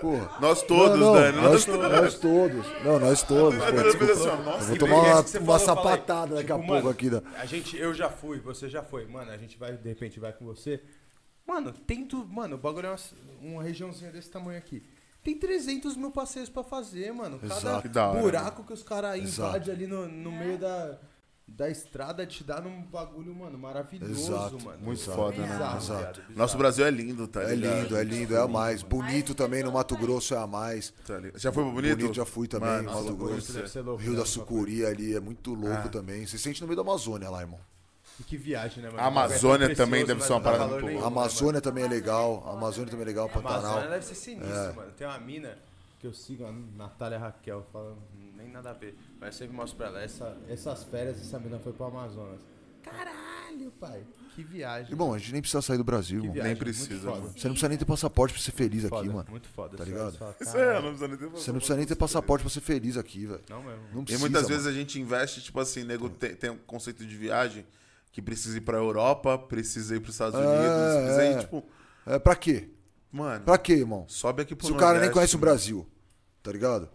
Porra. 0.02 0.30
Nós 0.40 0.62
todos, 0.62 1.00
Dani. 1.00 1.38
Nós, 1.38 1.52
Nós 1.52 1.66
to- 1.66 1.78
nós 1.78 2.14
todos. 2.16 2.66
Não, 2.84 3.00
nós 3.00 3.22
todos. 3.24 3.60
Assim, 3.64 4.66
vou 4.68 4.76
E 4.76 4.80
tomar 4.80 4.95
uma, 5.00 5.24
sapatada 5.65 6.35
daqui 6.35 6.52
a 6.52 6.56
tipo, 6.56 6.68
pouco 6.68 6.84
mano, 6.84 6.90
aqui. 6.90 7.10
Da... 7.10 7.22
A 7.38 7.45
gente, 7.45 7.77
eu 7.77 7.94
já 7.94 8.10
fui, 8.10 8.40
você 8.40 8.69
já 8.69 8.84
foi. 8.84 9.06
Mano, 9.06 9.31
a 9.31 9.38
gente 9.38 9.57
vai, 9.57 9.73
de 9.76 9.90
repente, 9.90 10.19
vai 10.19 10.34
com 10.34 10.45
você. 10.45 10.81
Mano, 11.45 11.73
tem 11.73 12.06
tudo. 12.06 12.31
Mano, 12.31 12.56
o 12.56 12.57
bagulho 12.57 12.88
é 12.88 12.90
uma, 12.90 12.99
uma 13.41 13.64
regiãozinha 13.64 14.11
desse 14.11 14.30
tamanho 14.30 14.57
aqui. 14.57 14.84
Tem 15.23 15.38
300 15.38 15.95
mil 15.95 16.11
passeios 16.11 16.49
pra 16.49 16.64
fazer, 16.64 17.11
mano. 17.14 17.40
Cada 17.40 17.56
Exato. 17.56 18.19
Buraco 18.19 18.64
que 18.64 18.73
os 18.73 18.84
caras 18.84 19.18
invadem 19.18 19.73
ali 19.73 19.88
no, 19.88 20.07
no 20.07 20.31
meio 20.31 20.57
da, 20.57 20.99
da 21.48 21.70
estrada 21.70 22.26
te 22.26 22.44
dá 22.44 22.60
num 22.61 22.82
bagulho, 22.84 23.36
mano, 23.36 23.57
maravilhoso, 23.57 24.11
Exato. 24.34 24.60
mano. 24.64 24.80
Muito 24.82 25.02
Exato. 25.02 25.18
foda, 25.18 25.38
né? 25.38 25.48
Bizarro, 25.48 25.78
Exato. 25.78 26.22
bizarro. 26.22 26.38
Nosso 26.38 26.57
Brasil 26.57 26.86
é 26.86 26.90
lindo, 26.91 27.28
tá 27.28 27.44
É 27.44 27.53
ligado? 27.56 27.82
lindo, 27.82 27.98
é 27.98 28.03
lindo, 28.03 28.36
é 28.36 28.41
a 28.41 28.48
mais. 28.48 28.82
Bonito 28.82 29.36
também 29.36 29.61
no 29.61 29.72
Mato 29.72 29.95
Grosso 29.98 30.34
é 30.34 30.38
a 30.38 30.48
mais. 30.48 30.91
Tá? 31.06 31.15
Já 31.36 31.52
foi 31.52 31.64
pro 31.64 31.72
Bonito? 31.74 31.98
Bonito 31.98 32.15
já 32.15 32.26
fui 32.26 32.48
também, 32.48 32.70
Mano, 32.70 32.84
Mato 32.86 33.03
nossa, 33.03 33.14
Grosso. 33.14 33.53
Deve 33.53 33.68
ser 33.68 33.82
louco, 33.82 34.02
Rio 34.02 34.14
né, 34.14 34.18
da 34.20 34.26
Sucuri 34.26 34.86
ali 34.86 35.15
é 35.15 35.20
muito 35.20 35.53
louco 35.53 35.90
também. 35.90 36.26
Você 36.26 36.38
sente 36.38 36.61
no 36.61 36.68
meio 36.68 36.78
da 36.78 36.82
Amazônia 36.82 37.30
lá, 37.30 37.41
irmão. 37.41 37.60
E 38.20 38.24
que 38.24 38.38
viagem, 38.38 38.82
né, 38.84 38.90
mano? 38.90 39.02
A 39.02 39.07
Amazônia 39.07 39.65
É 39.65 39.76
também 39.76 40.06
precioso, 40.06 40.07
deve 40.07 40.22
ser 40.24 40.34
uma 40.34 40.41
parada 40.41 40.68
muito 40.68 40.86
A 40.88 41.02
né, 41.02 41.06
Amazônia 41.07 41.61
também 41.61 41.84
é 41.84 41.88
legal. 41.88 42.44
A 42.48 42.52
Amazônia 42.53 42.90
também 42.91 43.03
é 43.03 43.07
legal, 43.07 43.28
mano? 43.28 43.40
A 43.48 43.49
Amazônia 43.52 43.70
Pantanal. 43.74 43.90
deve 43.91 44.06
ser 44.06 44.15
sinistro, 44.15 44.53
É. 44.53 44.72
mano. 44.74 44.91
Tem 44.98 45.07
uma 45.07 45.20
mina 45.20 45.57
que 45.99 46.07
eu 46.07 46.14
sigo, 46.14 46.45
a 46.45 46.52
Natália 46.52 47.18
Raquel, 47.18 47.65
fala, 47.74 47.95
nem 48.38 48.49
nada 48.49 48.70
a 48.70 48.74
ver. 48.74 48.95
Mas 49.24 49.36
eu 49.36 49.40
sempre 49.40 49.56
mostro 49.56 49.78
pra 49.78 49.88
ela, 49.88 50.02
essa, 50.02 50.36
essas 50.50 50.84
férias, 50.84 51.18
essa 51.22 51.40
mina 51.40 51.58
foi 51.60 51.72
pro 51.72 51.86
Amazonas. 51.86 52.40
Caralho, 52.84 53.72
pai. 53.80 54.04
Que 54.36 54.44
viagem. 54.44 54.91
Irmão, 54.91 55.14
a 55.14 55.18
gente 55.18 55.32
nem 55.32 55.41
precisa 55.41 55.62
sair 55.62 55.78
do 55.78 55.84
Brasil, 55.84 56.22
que 56.22 56.28
viagem. 56.28 56.44
Nem 56.52 56.56
precisa, 56.56 57.10
mano. 57.10 57.30
Você 57.30 57.48
não 57.48 57.54
precisa 57.54 57.70
nem 57.70 57.78
ter 57.78 57.86
passaporte 57.86 58.34
pra 58.34 58.44
ser 58.44 58.52
feliz 58.52 58.84
Foda, 58.84 59.02
aqui, 59.02 59.10
mano. 59.10 59.26
Muito 59.30 59.48
foda. 59.48 59.78
Tá 59.78 59.84
ligado? 59.86 60.18
e 60.40 60.44
Isso 60.44 60.58
é, 60.58 60.74
não 60.82 60.90
precisa 60.90 61.08
nem 61.08 61.18
ter 61.18 61.28
Você 61.28 61.52
não 61.52 61.58
precisa 61.60 61.78
nem 61.78 61.86
ter 61.86 61.95
passaporte 61.95 62.44
pra 62.44 62.50
ser 62.52 62.60
feliz 62.62 62.98
aqui, 62.98 63.26
velho. 63.28 63.41
Não 63.50 63.64
mesmo. 63.64 63.82
Não 63.94 64.02
E 64.02 64.06
precisa. 64.06 64.20
muitas 64.20 64.41
mano. 64.44 64.54
vezes 64.56 64.68
a 64.68 64.72
gente 64.74 65.00
investe, 65.00 65.41
tipo 65.41 65.60
assim, 65.60 65.84
nego 65.84 66.10
tem, 66.10 66.36
tem 66.36 66.50
um 66.50 66.58
conceito 66.58 67.06
de 67.06 67.16
viagem 67.16 67.66
que 68.12 68.22
precisa 68.22 68.58
ir 68.58 68.62
pra 68.62 68.78
Europa, 68.78 69.38
precisa 69.38 69.95
ir 69.95 70.00
pros 70.02 70.16
Estados 70.16 70.38
É, 70.40 70.44
Unidos, 70.45 71.04
precisa 71.04 71.24
é. 71.24 71.32
ir, 71.32 71.40
tipo, 71.40 71.64
É, 72.06 72.20
pra 72.20 72.36
quê? 72.36 72.70
mano, 73.12 73.45
Pra 73.45 73.58
quê, 73.58 73.74
irmão? 73.74 74.06
sobe 74.10 74.41
aqui 74.41 74.56
pro 74.56 74.66
Se 74.68 74.74
o 74.74 74.76
cara 74.76 75.00
nem 75.00 75.10
conhece 75.12 75.36
o 75.36 75.40
mano. 75.40 75.45
Brasil, 75.52 75.88
tá 76.41 76.52
ligado? 76.52 76.90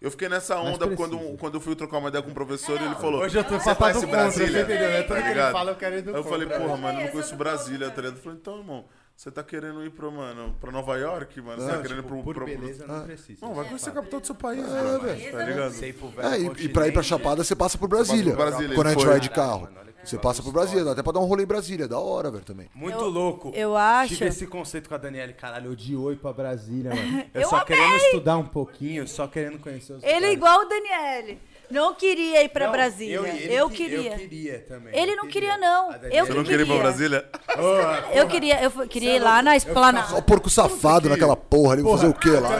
Eu 0.00 0.10
fiquei 0.10 0.28
nessa 0.28 0.58
onda 0.58 0.88
quando, 0.94 1.18
quando 1.38 1.54
eu 1.54 1.60
fui 1.60 1.74
trocar 1.74 1.98
uma 1.98 2.08
ideia 2.10 2.22
com 2.22 2.30
o 2.30 2.34
professor 2.34 2.78
e 2.80 2.84
ele 2.84 2.94
falou. 2.96 3.22
Hoje 3.22 3.38
eu 3.38 3.44
tô 3.44 3.58
Você 3.58 3.64
papado 3.70 3.78
conhece 3.78 4.00
contra, 4.06 4.22
Brasília? 4.22 4.48
você 4.52 4.60
entendeu? 4.74 4.88
É 4.90 5.02
Tá 5.02 5.14
que 5.14 5.20
ele 5.20 5.28
ligado? 5.30 5.52
fala, 5.52 5.70
eu 5.70 5.76
quero 5.76 5.96
ir 5.96 6.02
do 6.02 6.10
Aí 6.10 6.16
eu 6.16 6.24
falei, 6.24 6.46
contra. 6.46 6.62
porra, 6.62 6.76
mano, 6.76 6.98
eu 7.00 7.04
não 7.04 7.10
conheço, 7.12 7.32
eu 7.34 7.38
Brasília, 7.38 7.90
tá 7.90 8.02
ligado? 8.02 8.16
Eu 8.16 8.22
falei, 8.22 8.38
então, 8.38 8.58
irmão, 8.58 8.84
você 9.16 9.30
tá 9.30 9.42
querendo 9.42 9.82
ir 9.84 9.90
pra, 9.90 10.10
mano, 10.10 10.54
pra 10.60 10.70
Nova 10.70 10.96
York, 10.96 11.40
mano? 11.40 11.60
Você 11.62 11.68
tá 11.70 11.80
querendo 11.82 12.02
tipo, 12.02 12.14
ir 12.16 12.22
pro. 12.22 12.22
por 12.22 12.34
pro- 12.34 12.44
beleza 12.44 12.86
não 12.86 13.02
precisa. 13.04 13.46
Não, 13.46 13.54
vai 13.54 13.64
conhecer 13.64 13.88
a 13.90 13.92
capital 13.92 14.20
do 14.20 14.26
seu 14.26 14.34
país, 14.34 14.62
É, 14.64 14.68
mano. 14.82 15.00
velho. 15.00 15.32
Tá 15.32 15.44
ligado? 15.44 15.72
Sei 15.72 15.92
pro 15.92 16.08
velho 16.08 16.28
É, 16.28 16.38
e, 16.38 16.64
e 16.64 16.68
pra 16.68 16.86
ir 16.86 16.92
pra 16.92 17.02
Chapada 17.02 17.42
você 17.42 17.56
passa 17.56 17.78
por 17.78 17.88
Brasília. 17.88 18.34
Passa 18.36 18.44
por 18.44 18.50
Brasília, 18.50 18.74
quando 18.76 18.86
a 18.86 18.90
gente 18.92 19.06
vai 19.06 19.20
de 19.20 19.30
carro. 19.30 19.62
mano, 19.62 19.86
Você 20.04 20.18
passa 20.18 20.40
por. 20.42 20.52
Brasília, 20.52 20.84
dá 20.84 20.92
até 20.92 21.02
pra 21.02 21.12
dar 21.12 21.18
um 21.20 21.24
rolê 21.24 21.42
em 21.42 21.46
Brasília, 21.46 21.88
da 21.88 21.98
hora, 21.98 22.30
velho, 22.30 22.44
também. 22.44 22.68
Muito 22.74 22.96
Eu- 22.98 23.08
louco. 23.08 23.50
eu 23.54 23.76
acho- 23.76 24.14
Tive 24.14 24.26
esse 24.28 24.46
conceito 24.46 24.88
com 24.88 24.94
a 24.94 24.98
Daniele, 24.98 25.32
caralho, 25.32 25.72
odiou 25.72 26.12
ir 26.12 26.16
pra 26.16 26.32
Brasília, 26.32 26.94
mano. 26.94 27.24
Eu, 27.34 27.40
Eu 27.42 27.48
só 27.48 27.56
amei! 27.56 27.66
querendo 27.66 27.96
estudar 27.96 28.36
um 28.36 28.46
pouquinho, 28.46 29.08
só 29.08 29.26
querendo 29.26 29.58
conhecer 29.58 29.94
os 29.94 30.02
Ele 30.04 30.26
é 30.26 30.32
igual 30.32 30.60
o 30.60 30.64
Daniele. 30.66 31.40
Não 31.70 31.94
queria 31.94 32.42
ir 32.44 32.48
pra 32.48 32.66
Não, 32.66 32.72
Brasília. 32.72 33.14
Eu, 33.16 33.26
Eu, 33.26 33.66
ele 33.66 33.76
queria. 33.76 34.12
Eu 34.12 34.18
queria 34.18 34.58
também. 34.68 34.96
Ele 34.96 35.16
não 35.16 35.26
queria, 35.26 35.58
não. 35.58 35.90
A 35.90 35.96
Eu 36.10 36.26
Você 36.26 36.34
não 36.34 36.42
que 36.44 36.50
queria 36.50 36.62
ir 36.62 36.66
pra 36.66 36.66
queria. 36.66 36.82
Brasília? 36.82 37.30
Ô, 37.58 38.16
Eu 38.18 38.28
queria, 38.28 38.62
eu 38.62 38.70
fui- 38.70 38.86
queria 38.88 39.12
é 39.12 39.16
ir 39.16 39.18
lá 39.18 39.42
na 39.42 39.56
esplanada. 39.56 40.08
Só 40.08 40.20
porco 40.20 40.48
safado 40.48 41.08
naquela 41.08 41.36
porra 41.36 41.72
ali, 41.74 41.82
vou 41.82 41.96
fazer 41.96 42.08
o 42.08 42.14
quê 42.14 42.30
lá? 42.30 42.50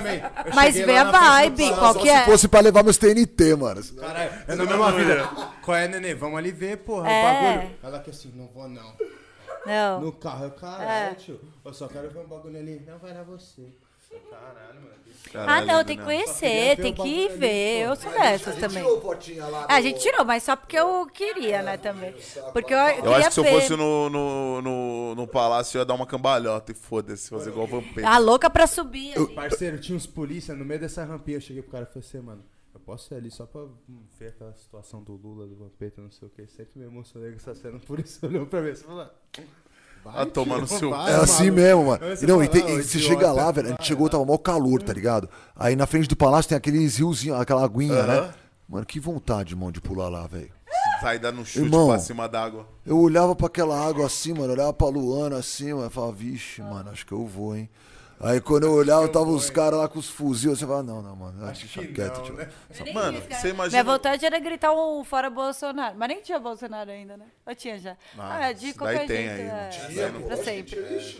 Mas 0.55 0.75
vê 0.75 0.97
a 0.97 1.05
vibe, 1.11 1.71
qual 1.75 1.95
que 1.95 2.03
se 2.03 2.09
é? 2.09 2.25
fosse 2.25 2.49
pra 2.49 2.61
levar 2.61 2.83
meus 2.83 2.97
TNT, 2.99 3.55
mano. 3.57 3.81
Caralho, 3.99 4.31
é 4.49 4.55
na 4.55 4.65
mesma 4.65 4.93
vida. 4.93 5.29
Qual 5.65 5.77
é, 5.77 5.87
nenê? 5.89 6.15
Vamos 6.15 6.39
ali 6.39 6.51
ver, 6.53 6.79
porra, 6.79 7.11
É. 7.11 7.21
o 7.21 7.25
bagulho. 7.55 7.77
Ela 7.83 7.99
que 8.01 8.11
assim, 8.11 8.33
não 8.35 8.47
vou 8.49 8.69
não. 8.69 8.93
Não. 9.65 10.01
No 10.01 10.13
carro, 10.13 10.45
eu, 10.45 10.51
caralho, 10.53 11.13
É. 11.13 11.15
tio. 11.15 11.41
Eu 11.65 11.73
só 11.75 11.89
quero 11.89 12.09
ver 12.11 12.21
um 12.21 12.27
bagulho 12.27 12.57
ali. 12.59 12.81
Não, 12.87 12.99
vai 12.99 13.13
lá 13.13 13.23
você. 13.25 13.63
Caralho, 14.31 14.81
mano. 14.81 14.95
Ah, 15.29 15.33
Caralho, 15.33 15.67
não, 15.67 15.85
tem 15.85 15.97
que 15.99 16.05
conhecer, 16.05 16.77
ver 16.77 16.83
tem 16.83 16.95
que 16.95 17.29
ver. 17.31 17.83
Eu 17.87 17.97
sou 17.97 18.11
dessas 18.13 18.57
também. 18.57 18.83
fotinha 19.01 19.47
lá. 19.47 19.67
É, 19.69 19.75
a 19.75 19.81
gente 19.81 20.01
tirou, 20.01 20.25
mas 20.25 20.43
só 20.43 20.57
porque 20.57 20.79
eu 20.79 21.07
queria, 21.07 21.63
né, 21.63 21.77
também. 21.77 22.15
Porque 22.53 22.73
eu, 22.73 22.79
eu 22.79 22.89
Eu 22.89 22.95
queria 23.03 23.17
acho 23.17 23.29
que 23.29 23.35
se 23.35 23.41
eu 23.41 23.45
fosse 23.45 23.77
no, 23.77 24.09
no, 24.11 24.63
no, 24.63 25.15
no 25.15 25.27
palácio, 25.27 25.77
eu 25.77 25.81
ia 25.81 25.85
dar 25.85 25.95
uma 25.95 26.07
cambalhota 26.07 26.73
e 26.73 26.75
foda-se, 26.75 27.29
fazer 27.29 27.51
igual 27.51 27.67
o 27.67 27.69
Vampeta. 27.69 28.09
A 28.09 28.19
louca 28.19 28.49
pra 28.49 28.67
subir 28.67 29.17
ali. 29.17 29.35
Parceiro, 29.35 29.79
tinha 29.81 29.97
uns 29.97 30.07
polícia 30.07 30.55
no 30.55 30.65
meio 30.65 30.81
dessa 30.81 31.05
rampinha. 31.05 31.37
Eu 31.37 31.41
cheguei 31.41 31.63
pro 31.63 31.73
cara 31.73 31.85
e 31.85 31.93
falei 31.93 32.09
assim, 32.09 32.21
mano, 32.21 32.45
eu 32.73 32.81
posso 32.81 33.13
ir 33.13 33.17
ali 33.17 33.31
só 33.31 33.47
pra 33.47 33.63
ver 34.19 34.29
aquela 34.29 34.55
situação 34.55 35.03
do 35.03 35.13
Lula, 35.15 35.47
do 35.47 35.57
Vampeta, 35.57 36.01
não 36.01 36.11
sei 36.11 36.29
o 36.29 36.31
que. 36.31 36.47
Sempre 36.47 36.79
me 36.79 36.87
emocionei 36.87 37.31
com 37.31 37.37
essa 37.37 37.55
cena, 37.55 37.79
por 37.79 37.99
isso 38.01 38.25
olhou 38.27 38.47
pra 38.47 38.61
mim 38.61 38.71
e 38.71 38.77
falou. 38.77 39.09
Ah, 40.15 40.27
toma 40.27 40.59
no 40.59 40.67
seu- 40.67 40.95
É 40.95 41.15
assim 41.17 41.51
mesmo, 41.51 41.87
mano. 41.87 42.01
E 42.21 42.27
não, 42.27 42.43
e, 42.43 42.49
tem- 42.49 42.63
"Ah, 42.65 42.71
e 42.73 42.83
você 42.83 42.99
chega 42.99 43.31
lá, 43.33 43.51
velho, 43.51 43.69
a 43.69 43.71
gente 43.71 43.85
chegou, 43.87 44.09
tava 44.09 44.25
mó 44.25 44.37
calor, 44.39 44.83
tá 44.83 44.93
ligado? 44.93 45.29
Aí 45.55 45.75
na 45.77 45.87
frente 45.87 46.09
do 46.09 46.17
palácio 46.17 46.49
tem 46.49 46.59
aqueles 46.59 46.97
riozinhos, 46.97 47.41
aquela 47.41 47.65
aguinha, 47.65 47.95
Aham. 48.03 48.07
né? 48.23 48.31
Mano, 48.69 48.85
que 48.87 48.99
vontade, 48.99 49.53
irmão, 49.55 49.71
de 49.71 49.81
pular 49.81 50.09
lá, 50.09 50.27
velho. 50.27 50.51
Sai 51.01 51.19
dando 51.19 51.41
um 51.41 51.45
chute 51.45 51.65
Irmão. 51.67 51.89
pra 51.89 51.99
cima 51.99 52.29
d'água. 52.29 52.67
Eu 52.85 52.99
olhava 52.99 53.35
pra 53.37 53.47
aquela 53.47 53.79
água 53.79 54.07
assim, 54.07 54.33
mano, 54.33 54.53
olhava 54.53 54.73
pra 54.73 54.89
Luana 54.89 55.37
assim, 55.39 55.73
mano, 55.73 55.87
eu 55.87 55.91
falava, 55.91 56.13
vixe, 56.13 56.61
mano, 56.63 56.91
acho 56.91 57.07
que 57.07 57.13
eu 57.13 57.25
vou, 57.27 57.55
hein. 57.57 57.69
Aí 58.19 58.41
quando 58.41 58.65
eu 58.65 58.73
olhava, 58.73 59.07
tava 59.09 59.27
os 59.29 59.51
caras 59.51 59.79
lá 59.79 59.89
com 59.89 59.99
os 59.99 60.09
fuzil, 60.09 60.57
você 60.57 60.65
falava, 60.67 60.83
não, 60.83 61.03
não, 61.03 61.15
mano, 61.15 61.45
Acho 61.47 61.61
deixa 61.61 61.81
que 61.83 61.93
quieto, 61.93 62.17
não, 62.17 62.23
tio. 62.25 62.35
né? 62.35 62.49
Mano, 62.95 63.21
você 63.31 63.49
imagina. 63.51 63.83
Minha 63.83 63.85
vontade 63.85 64.25
era 64.25 64.39
gritar 64.39 64.73
um 64.73 65.05
fora 65.05 65.29
Bolsonaro. 65.29 65.95
Mas 65.99 66.09
nem 66.09 66.23
tinha 66.23 66.39
Bolsonaro 66.39 66.91
ainda, 66.91 67.17
né? 67.19 67.27
Eu 67.47 67.55
tinha 67.55 67.79
já. 67.79 67.97
Ah, 68.19 68.47
Ah, 68.47 68.53
de 68.53 68.73
qualquer 68.73 69.07
tem 69.07 69.29
jeito. 69.29 69.41
aí, 69.89 69.99
é, 70.01 70.09
não 70.11 70.23
pra 70.23 70.37
tinha, 70.37 70.45
sempre. 70.45 71.17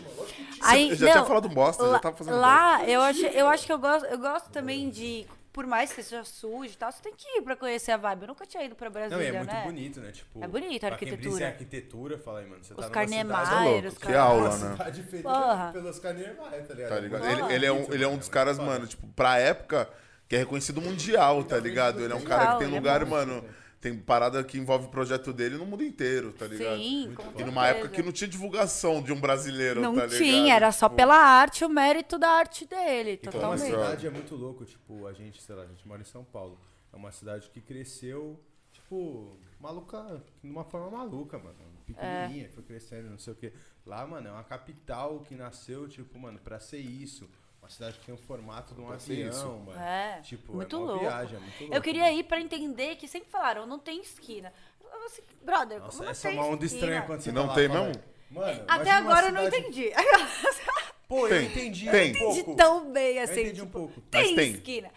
Aí, 0.61 0.89
Eu 0.89 0.95
já 0.95 1.05
não, 1.05 1.11
tinha 1.13 1.25
falado 1.25 1.49
bosta, 1.49 1.83
já 1.83 1.89
lá, 1.91 1.99
tava 1.99 2.17
fazendo 2.17 2.39
Lá, 2.39 2.83
eu 2.85 3.01
acho, 3.01 3.25
eu 3.27 3.47
acho 3.47 3.65
que 3.65 3.71
eu 3.73 3.79
gosto, 3.79 4.05
eu 4.05 4.17
gosto 4.17 4.49
também 4.49 4.89
de. 4.89 5.27
Por 5.57 5.65
mais 5.65 5.91
que 5.91 6.03
seja 6.03 6.23
sujo 6.23 6.71
e 6.71 6.77
tal, 6.77 6.91
você 6.91 7.01
tem 7.01 7.15
que 7.17 7.27
ir 7.39 7.41
pra 7.41 7.55
conhecer 7.55 7.91
a 7.91 7.97
vibe. 7.97 8.21
Eu 8.21 8.27
nunca 8.27 8.45
tinha 8.45 8.63
ido 8.63 8.75
pra 8.75 8.91
Não, 8.91 8.95
e 8.95 9.07
Brasília, 9.09 9.27
é 9.27 9.31
muito 9.39 9.51
né? 9.51 9.63
bonito, 9.63 9.99
né? 9.99 10.11
Tipo, 10.11 10.43
É 10.43 10.47
bonito 10.47 10.83
a 10.85 10.87
pra 10.89 10.97
quem 10.99 11.07
arquitetura. 11.07 11.17
brisa 11.31 11.43
em 11.43 11.47
arquitetura, 11.47 12.17
fala 12.19 12.39
aí, 12.41 12.45
mano. 12.45 12.63
Você 12.63 12.73
Os 12.75 12.79
tá 12.85 12.89
Carnemaier, 12.91 13.47
cidade- 13.47 13.87
os 13.87 13.97
Que 13.97 14.13
aula, 14.13 14.55
né? 14.55 14.71
cidade 14.71 15.01
feita 15.01 15.27
Porra. 15.27 15.69
pelos 15.73 15.97
Carnemaier, 15.97 16.67
tá 16.67 16.73
ligado? 16.75 16.89
Tá 16.89 16.99
ligado? 16.99 17.25
Ele, 17.25 17.53
ele 17.55 17.65
é 17.65 17.71
um, 17.71 17.91
ele 17.91 18.03
é 18.03 18.07
um 18.07 18.17
dos 18.19 18.29
caras, 18.29 18.59
mano, 18.59 18.85
tipo, 18.85 19.07
pra 19.15 19.39
época, 19.39 19.89
que 20.29 20.35
é 20.35 20.39
reconhecido 20.39 20.79
mundial, 20.79 21.43
tá 21.43 21.57
ligado? 21.57 22.01
Ele 22.03 22.13
é 22.13 22.15
um 22.15 22.21
cara 22.21 22.53
que 22.53 22.59
tem 22.59 22.67
é 22.71 22.77
lugar, 22.77 23.03
mano. 23.07 23.43
Tem 23.79 23.95
parada 23.97 24.43
que 24.43 24.57
envolve 24.57 24.87
o 24.87 24.89
projeto 24.89 25.31
dele 25.31 25.55
no 25.55 25.65
mundo 25.65 25.83
inteiro, 25.83 26.33
tá 26.33 26.47
ligado? 26.47 26.77
Sim, 26.79 27.13
com 27.15 27.39
E 27.39 27.43
numa 27.43 27.67
época 27.67 27.89
que 27.89 28.01
não 28.01 28.11
tinha 28.11 28.27
divulgação 28.27 29.03
de 29.03 29.13
um 29.13 29.19
brasileiro, 29.19 29.79
Não 29.81 29.93
tá 29.93 30.05
ligado? 30.07 30.17
tinha, 30.17 30.55
era 30.55 30.71
só 30.71 30.87
Tipo, 30.87 30.95
pela 30.97 31.15
arte, 31.15 31.63
o 31.63 31.69
mérito 31.69 32.17
da 32.17 32.29
arte 32.29 32.65
dele, 32.65 33.11
E 33.11 33.17
como 33.17 33.29
a 33.29 33.31
totalmente. 33.33 33.65
cidade 33.65 34.07
é 34.07 34.09
muito 34.09 34.35
louco, 34.35 34.65
tipo, 34.65 35.05
a 35.05 35.13
gente, 35.13 35.41
sei 35.41 35.53
lá, 35.55 35.61
a 35.63 35.67
gente 35.67 35.87
mora 35.87 36.01
em 36.01 36.05
São 36.05 36.23
Paulo. 36.23 36.59
É 36.91 36.95
uma 36.95 37.11
cidade 37.11 37.49
que 37.51 37.61
cresceu, 37.61 38.39
tipo, 38.71 39.37
maluca, 39.59 40.23
de 40.43 40.49
uma 40.49 40.63
forma 40.63 40.89
maluca, 40.97 41.37
mano. 41.37 41.55
Pequenininha, 41.85 42.49
foi 42.49 42.63
crescendo, 42.63 43.09
não 43.11 43.19
sei 43.19 43.33
o 43.33 43.35
quê. 43.35 43.53
Lá, 43.85 44.05
mano, 44.07 44.27
é 44.27 44.31
uma 44.31 44.43
capital 44.43 45.19
que 45.21 45.35
nasceu, 45.35 45.87
tipo, 45.87 46.17
mano, 46.17 46.39
pra 46.39 46.59
ser 46.59 46.79
isso. 46.79 47.29
Uma 47.67 47.71
cidade 47.71 47.99
que 47.99 48.05
tem 48.05 48.15
o 48.15 48.17
formato 48.17 48.73
de 48.73 48.79
um 48.79 48.97
ser 48.97 49.11
avião, 49.11 49.29
isso. 49.29 49.45
mano. 49.65 49.77
É, 49.79 50.21
Tipo, 50.21 50.53
muito 50.55 50.73
é 50.75 50.79
louco. 50.79 50.99
viagem, 50.99 51.35
é 51.35 51.39
muito 51.39 51.59
louco. 51.59 51.75
Eu 51.75 51.81
queria 51.81 52.13
ir 52.13 52.23
pra 52.23 52.39
entender 52.39 52.95
que 52.95 53.09
sempre 53.09 53.29
falaram, 53.29 53.67
não 53.67 53.77
tem 53.77 53.99
esquina. 53.99 54.53
Eu 54.81 54.89
falei 54.89 55.05
assim, 55.05 55.21
brother, 55.43 55.79
Nossa, 55.79 55.91
como 55.91 56.03
não 56.05 56.11
essa 56.11 56.27
é 56.27 56.31
tem 56.31 56.39
uma 56.39 56.47
onda 56.47 56.65
esquina? 56.65 56.81
estranha 56.85 57.01
quando 57.01 57.21
você 57.21 57.31
não 57.33 57.41
tá 57.43 57.47
lá, 57.49 57.55
tem 57.55 57.67
fala, 57.67 57.85
mesmo? 57.87 58.03
Mano, 58.31 58.63
Até 58.69 58.91
agora 58.91 59.27
eu 59.27 59.31
não 59.33 59.43
cidade- 59.45 59.63
entendi. 59.67 59.91
Pô, 61.09 61.25
eu 61.27 61.29
Tem, 61.29 61.45
entendi 61.47 61.89
tem. 61.89 62.11
um 62.11 62.17
pouco. 62.19 62.39
Entendi 62.39 62.57
tão 62.57 62.91
bem 62.91 63.15
Eu 63.17 63.23
assim. 63.23 63.41
entendi 63.41 63.61
um 63.61 63.65
tipo, 63.65 63.79
pouco. 63.79 64.01
Tem, 64.01 64.35
tem. 64.35 64.51
esquina. 64.51 64.91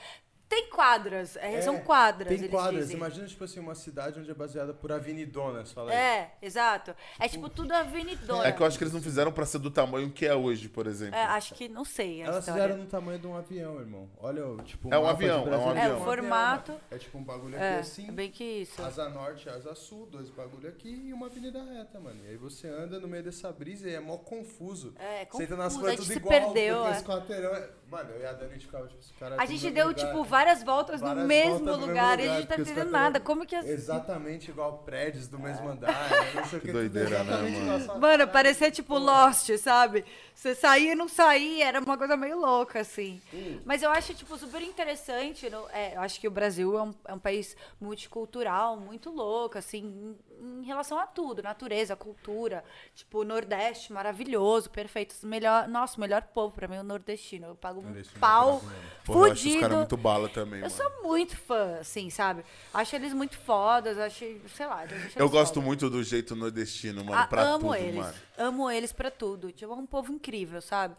Tem 0.51 0.69
quadras, 0.69 1.37
é, 1.37 1.55
É, 1.55 1.63
são 1.63 1.79
quadras, 1.79 2.27
Tem 2.27 2.37
eles 2.39 2.51
quadras. 2.51 2.81
dizem. 2.81 2.97
Imagina, 2.97 3.25
tipo 3.29 3.45
assim, 3.45 3.61
uma 3.61 3.77
cidade 3.77 4.19
onde 4.19 4.29
é 4.29 4.35
baseada 4.35 4.75
por 4.75 4.91
avenidonas, 4.91 5.71
fala 5.71 5.93
aí. 5.93 5.97
É, 5.97 6.31
exato. 6.43 6.93
É 7.21 7.29
tipo 7.29 7.49
tudo 7.49 7.73
avenidona. 7.73 8.45
É 8.49 8.51
que 8.51 8.61
eu 8.61 8.67
acho 8.67 8.77
que 8.77 8.83
eles 8.83 8.93
não 8.93 9.01
fizeram 9.01 9.31
pra 9.31 9.47
ser 9.47 9.59
do 9.61 9.71
tamanho 9.71 10.11
que 10.11 10.27
é 10.27 10.35
hoje, 10.35 10.69
por 10.69 10.89
exemplo. 10.89 11.15
É, 11.15 11.23
acho 11.23 11.55
que 11.55 11.69
não 11.69 11.85
sei 11.85 12.23
a 12.23 12.27
Elas 12.27 12.39
história. 12.41 12.63
fizeram 12.65 12.83
no 12.83 12.89
tamanho 12.91 13.19
de 13.21 13.27
um 13.29 13.37
avião, 13.37 13.79
irmão. 13.79 14.11
Olha, 14.19 14.45
o, 14.45 14.57
tipo, 14.63 14.93
É 14.93 14.99
um 14.99 15.07
avião, 15.07 15.39
é 15.39 15.41
um 15.41 15.45
Brasília. 15.45 15.73
É, 15.79 15.83
avião. 15.85 16.01
o 16.01 16.05
formato. 16.05 16.81
É 16.91 16.99
tipo 16.99 17.17
um 17.19 17.23
bagulho 17.23 17.55
aqui 17.55 17.65
É, 17.65 17.79
assim. 17.79 18.09
é 18.09 18.13
bem 18.13 18.29
que 18.33 18.43
isso. 18.43 18.83
Asa 18.83 19.09
norte, 19.09 19.49
asa 19.49 19.73
sul, 19.77 20.07
dois 20.07 20.29
bagulho 20.31 20.69
aqui 20.69 20.91
e 21.07 21.13
uma 21.13 21.27
avenida 21.27 21.63
reta, 21.63 22.01
mano. 22.01 22.21
E 22.25 22.29
aí 22.31 22.37
você 22.37 22.67
anda 22.69 22.99
no 22.99 23.07
meio 23.07 23.23
dessa 23.23 23.53
brisa 23.53 23.89
e 23.89 23.95
é 23.95 24.01
mó 24.01 24.17
confuso. 24.17 24.95
É, 24.99 25.25
Você 25.31 25.45
entra 25.45 25.57
nas 25.57 25.75
confuso, 25.75 25.91
gente 25.91 25.99
tudo 26.01 26.13
se 26.13 26.19
igual, 26.19 26.53
perdeu, 26.53 26.87
é. 26.87 26.91
é... 26.91 27.81
Mano, 27.91 28.11
eu 28.11 28.21
e 28.21 28.27
a 28.27 28.33
Dani 28.33 28.59
ficava, 28.61 28.87
tipo, 28.87 29.01
esse 29.01 29.13
cara... 29.15 29.35
A 29.37 29.45
gente 29.47 29.69
deu, 29.71 29.89
lugar. 29.89 30.07
tipo, 30.07 30.23
várias 30.41 30.62
voltas 30.62 31.01
Várias 31.01 31.23
no 31.23 31.29
mesmo 31.29 31.59
voltas 31.59 31.79
no 31.81 31.87
lugar, 31.87 32.19
e 32.19 32.23
a 32.23 32.25
lugar, 32.25 32.37
gente 32.39 32.49
tá 32.49 32.57
entendendo 32.59 32.91
nada. 32.91 33.21
Como 33.21 33.45
que 33.47 33.55
é? 33.55 33.59
Exatamente 33.61 34.51
igual 34.51 34.79
prédios 34.85 35.29
do 35.29 35.39
mesmo 35.39 35.69
andar, 35.69 36.09
não 36.35 36.45
sei 36.47 36.59
o 36.59 36.62
que. 36.62 36.69
tudo 36.69 36.79
doideira, 36.79 37.23
né, 37.25 37.61
mano? 37.69 38.01
Mano, 38.01 38.29
parecia 38.29 38.71
tipo 38.71 38.97
Lost, 38.99 39.51
sabe? 39.59 40.05
Você 40.41 40.55
saía 40.55 40.93
e 40.93 40.95
não 40.95 41.07
saía, 41.07 41.67
era 41.67 41.81
uma 41.81 41.99
coisa 41.99 42.17
meio 42.17 42.39
louca, 42.41 42.81
assim. 42.81 43.21
Mas 43.62 43.83
eu 43.83 43.91
acho, 43.91 44.15
tipo, 44.15 44.39
super 44.39 44.62
interessante. 44.62 45.51
no- 45.51 45.69
é, 45.71 45.95
eu 45.97 46.01
acho 46.01 46.19
que 46.19 46.27
o 46.27 46.31
Brasil 46.31 46.79
é 46.79 46.83
um, 46.83 46.95
é 47.09 47.12
um 47.12 47.19
país 47.19 47.55
multicultural, 47.79 48.75
muito 48.79 49.11
louco, 49.11 49.59
assim, 49.59 50.17
em, 50.41 50.61
em 50.62 50.65
relação 50.65 50.99
a 50.99 51.07
tudo, 51.07 51.43
natureza, 51.43 51.95
cultura. 51.95 52.65
Tipo, 52.95 53.19
o 53.19 53.25
Nordeste, 53.25 53.93
maravilhoso, 53.93 54.71
perfeito. 54.71 55.15
Melhor, 55.25 55.69
nossa, 55.69 55.99
o 55.99 56.01
melhor 56.01 56.23
povo 56.23 56.55
pra 56.55 56.67
mim 56.67 56.77
é 56.77 56.81
o 56.81 56.85
nordestino. 56.85 57.49
Eu 57.49 57.55
pago 57.55 57.81
um 57.81 57.85
Nordestino 57.85 58.17
é 58.17 58.21
pau. 58.21 58.62
Porra, 59.05 59.19
eu 59.19 59.25
acho 59.25 59.35
os 59.35 59.41
fudido. 59.43 59.61
caras 59.61 59.77
muito 59.77 59.97
bala 59.99 60.29
também, 60.31 60.61
Eu 60.61 60.71
mano. 60.71 60.75
sou 60.75 61.03
muito 61.03 61.37
fã, 61.37 61.77
assim, 61.81 62.09
sabe? 62.09 62.43
Acho 62.73 62.97
eles 62.97 63.12
muito 63.12 63.37
fodas, 63.39 63.99
acho, 63.99 64.25
sei 64.57 64.67
lá. 64.67 64.77
acho 64.85 64.95
eles 64.95 65.17
Eu 65.17 65.29
gosto 65.29 65.55
foda. 65.57 65.67
muito 65.67 65.91
do 65.91 66.03
jeito 66.03 66.35
nordestino, 66.35 67.05
mano, 67.05 67.19
Ah, 67.23 67.27
pra 67.27 67.43
amo 67.43 67.61
tudo, 67.73 67.75
eles. 67.75 67.97
mano. 67.97 68.15
Amo 68.41 68.71
eles 68.71 68.93
pra 68.93 69.11
tudo. 69.11 69.53
Tipo, 69.53 69.73
é 69.73 69.77
um 69.77 69.87
povo 69.87 70.12
incrível, 70.12 70.61
sabe? 70.62 70.97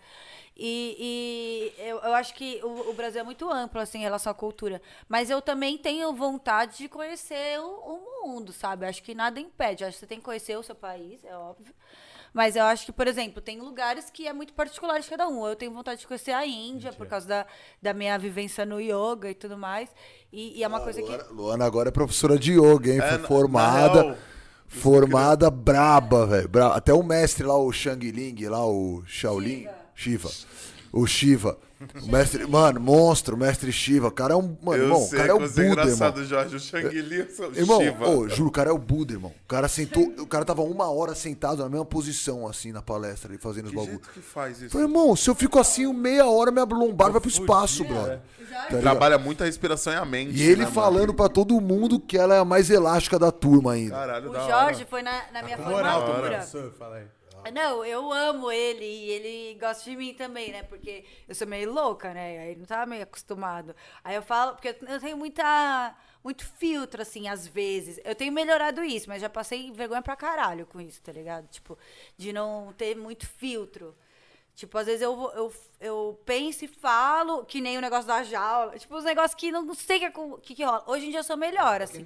E, 0.56 1.72
e 1.78 1.82
eu, 1.88 1.98
eu 2.00 2.14
acho 2.14 2.34
que 2.34 2.60
o, 2.64 2.90
o 2.90 2.94
Brasil 2.94 3.22
é 3.22 3.24
muito 3.24 3.50
amplo, 3.50 3.80
assim, 3.82 3.98
em 4.00 4.02
relação 4.02 4.32
à 4.32 4.36
cultura. 4.36 4.82
Mas 5.10 5.30
eu 5.30 5.42
também 5.42 5.78
tenho 5.78 6.14
vontade 6.14 6.78
de 6.78 6.88
conhecer 6.90 7.60
o, 7.60 7.66
o 7.68 8.28
mundo, 8.28 8.52
sabe? 8.54 8.86
Eu 8.86 8.90
acho 8.90 9.02
que 9.02 9.16
nada 9.16 9.40
impede. 9.40 9.84
Eu 9.84 9.88
acho 9.88 9.96
que 9.96 10.02
você 10.02 10.08
tem 10.08 10.20
que 10.20 10.26
conhecer 10.26 10.58
o 10.58 10.64
seu 10.64 10.76
país, 10.76 11.24
é 11.24 11.36
óbvio. 11.36 11.74
Mas 12.34 12.56
eu 12.56 12.64
acho 12.64 12.86
que, 12.86 12.92
por 12.94 13.08
exemplo, 13.08 13.42
tem 13.42 13.60
lugares 13.60 14.10
que 14.10 14.26
é 14.26 14.32
muito 14.32 14.54
particular 14.54 15.00
de 15.00 15.10
cada 15.10 15.28
um. 15.28 15.46
Eu 15.46 15.56
tenho 15.56 15.72
vontade 15.74 16.00
de 16.02 16.08
conhecer 16.08 16.32
a 16.32 16.46
Índia, 16.46 16.94
por 16.94 17.06
causa 17.08 17.28
da, 17.28 17.46
da 17.82 17.94
minha 17.94 18.18
vivência 18.18 18.66
no 18.66 18.80
yoga 18.80 19.30
e 19.30 19.36
tudo 19.36 19.58
mais. 19.58 19.90
E, 20.32 20.58
e 20.60 20.64
é 20.64 20.68
uma 20.68 20.80
coisa 20.80 21.02
que. 21.02 21.10
Luana, 21.10 21.28
Luana 21.30 21.66
agora 21.66 21.90
é 21.90 21.92
professora 21.92 22.40
de 22.40 22.54
yoga, 22.54 22.90
hein? 22.90 23.00
É, 23.02 23.10
Foi 23.10 23.18
na- 23.18 23.28
formada. 23.28 23.96
na 23.96 24.02
real, 24.12 24.18
formada 24.72 25.50
braba, 25.52 26.26
velho. 26.26 26.48
bra- 26.48 26.76
Até 26.76 26.94
o 26.94 27.04
mestre 27.04 27.44
lá, 27.46 27.58
o 27.58 27.72
Shang 27.72 28.10
Ling, 28.12 28.36
lá, 28.48 28.66
o 28.66 29.04
Shaolin. 29.06 29.68
Shiva. 29.94 30.30
O 30.92 31.06
Shiva. 31.08 31.58
O 32.04 32.12
mestre, 32.12 32.46
mano, 32.46 32.80
monstro, 32.80 33.36
o 33.36 33.40
mestre 33.40 33.72
Shiva. 33.72 34.10
O 34.10 34.12
cara 34.12 34.34
é 34.34 34.38
um. 34.38 34.56
Mano, 34.62 34.78
eu 34.78 34.84
irmão, 34.84 35.04
o 35.04 35.08
sei, 35.08 35.18
cara 35.18 35.32
é 35.32 35.34
o 35.34 35.38
é 35.38 35.48
Buda, 35.48 35.62
irmão. 35.62 35.72
engraçado, 35.84 36.26
Jorge. 36.26 36.56
O 36.56 36.60
Shang-Li, 36.60 37.20
eu 37.20 37.30
sou 37.30 37.52
Irmão, 37.56 37.82
Shiva. 37.82 38.08
ô, 38.10 38.30
juro, 38.30 38.50
o 38.50 38.52
cara 38.52 38.70
é 38.70 38.74
o 38.74 38.78
Buda, 38.78 39.14
irmão. 39.14 39.32
O 39.44 39.48
cara 39.48 39.68
sentou. 39.68 40.04
O 40.20 40.28
cara 40.28 40.46
tava 40.46 40.62
uma 40.62 40.92
hora 40.92 41.16
sentado 41.16 41.64
na 41.64 41.70
mesma 41.70 41.86
posição, 41.86 42.46
assim, 42.48 42.72
na 42.72 42.84
palestra, 42.84 43.32
ali, 43.32 43.40
fazendo 43.40 43.66
os 43.68 43.72
bagulhos. 43.74 44.06
que 44.14 44.20
faz 44.22 44.62
isso? 44.62 44.70
Falei, 44.70 44.86
irmão, 44.86 45.16
se 45.16 45.28
eu 45.28 45.34
fico 45.34 45.58
assim 45.58 45.92
meia 45.92 46.28
hora, 46.28 46.52
minha 46.52 46.66
lombar 46.66 47.12
vai 47.12 47.20
pro 47.20 47.30
espaço, 47.30 47.84
brother. 47.84 48.20
Tá? 48.52 48.78
Trabalha 48.80 49.18
muito 49.18 49.42
a 49.42 49.46
respiração 49.48 49.92
e 49.94 49.96
a 49.96 50.06
mente. 50.06 50.36
E 50.36 50.42
ele 50.44 50.58
né, 50.58 50.64
mano? 50.66 50.72
falando 50.76 51.14
pra 51.16 51.30
todo 51.30 51.60
mundo 51.62 52.00
que 52.00 52.18
ela 52.18 52.36
é 52.36 52.40
a 52.40 52.46
mais 52.46 52.70
elástica 52.70 53.18
da 53.18 53.32
turma 53.32 53.72
ainda. 53.74 53.96
Caralho, 53.96 54.30
O 54.30 54.34
da 54.34 54.40
Jorge 54.40 54.80
hora. 54.82 54.88
foi 54.88 55.02
na, 55.02 55.22
na 55.34 55.42
minha 55.42 55.58
moral, 55.58 56.06
formatura. 56.06 56.46
moral. 56.54 56.72
Fala 56.78 56.96
aí. 56.98 57.06
Não, 57.50 57.84
eu 57.84 58.12
amo 58.14 58.52
ele 58.52 58.86
e 58.86 59.10
ele 59.10 59.60
gosta 59.60 59.90
de 59.90 59.96
mim 59.96 60.14
também, 60.14 60.52
né? 60.52 60.62
Porque 60.64 61.04
eu 61.28 61.34
sou 61.34 61.48
meio 61.48 61.72
louca, 61.74 62.14
né? 62.14 62.40
Aí 62.40 62.56
não 62.56 62.66
tava 62.66 62.86
meio 62.86 63.04
acostumado. 63.04 63.76
Aí 64.04 64.16
eu 64.16 64.22
falo, 64.22 64.54
porque 64.54 64.70
eu 64.70 65.00
tenho 65.00 65.18
muita. 65.18 65.96
Muito 66.24 66.46
filtro, 66.46 67.02
assim, 67.02 67.28
às 67.28 67.48
vezes. 67.48 68.00
Eu 68.04 68.14
tenho 68.14 68.32
melhorado 68.32 68.84
isso, 68.84 69.10
mas 69.10 69.22
já 69.22 69.30
passei 69.30 69.72
vergonha 69.72 70.04
pra 70.04 70.16
caralho 70.16 70.68
com 70.68 70.80
isso, 70.80 71.02
tá 71.02 71.12
ligado? 71.12 71.48
Tipo, 71.48 71.76
de 72.16 72.32
não 72.32 72.72
ter 72.78 72.96
muito 72.96 73.28
filtro. 73.28 73.96
Tipo, 74.54 74.78
às 74.78 74.86
vezes 74.86 75.02
eu, 75.02 75.32
eu, 75.34 75.54
eu 75.80 76.20
penso 76.26 76.66
e 76.66 76.68
falo, 76.68 77.44
que 77.46 77.60
nem 77.62 77.78
o 77.78 77.82
negócio 77.82 78.06
da 78.06 78.22
jaula. 78.22 78.78
Tipo, 78.78 78.96
os 78.98 79.04
negócios 79.04 79.34
que 79.34 79.50
não, 79.52 79.64
não 79.64 79.74
sei 79.74 79.98
o 79.98 80.00
que, 80.00 80.06
é 80.06 80.12
que, 80.42 80.56
que 80.56 80.64
rola. 80.64 80.84
Hoje 80.86 81.08
em 81.08 81.10
dia 81.10 81.20
eu 81.20 81.24
sou 81.24 81.38
melhor, 81.38 81.82
assim. 81.82 82.06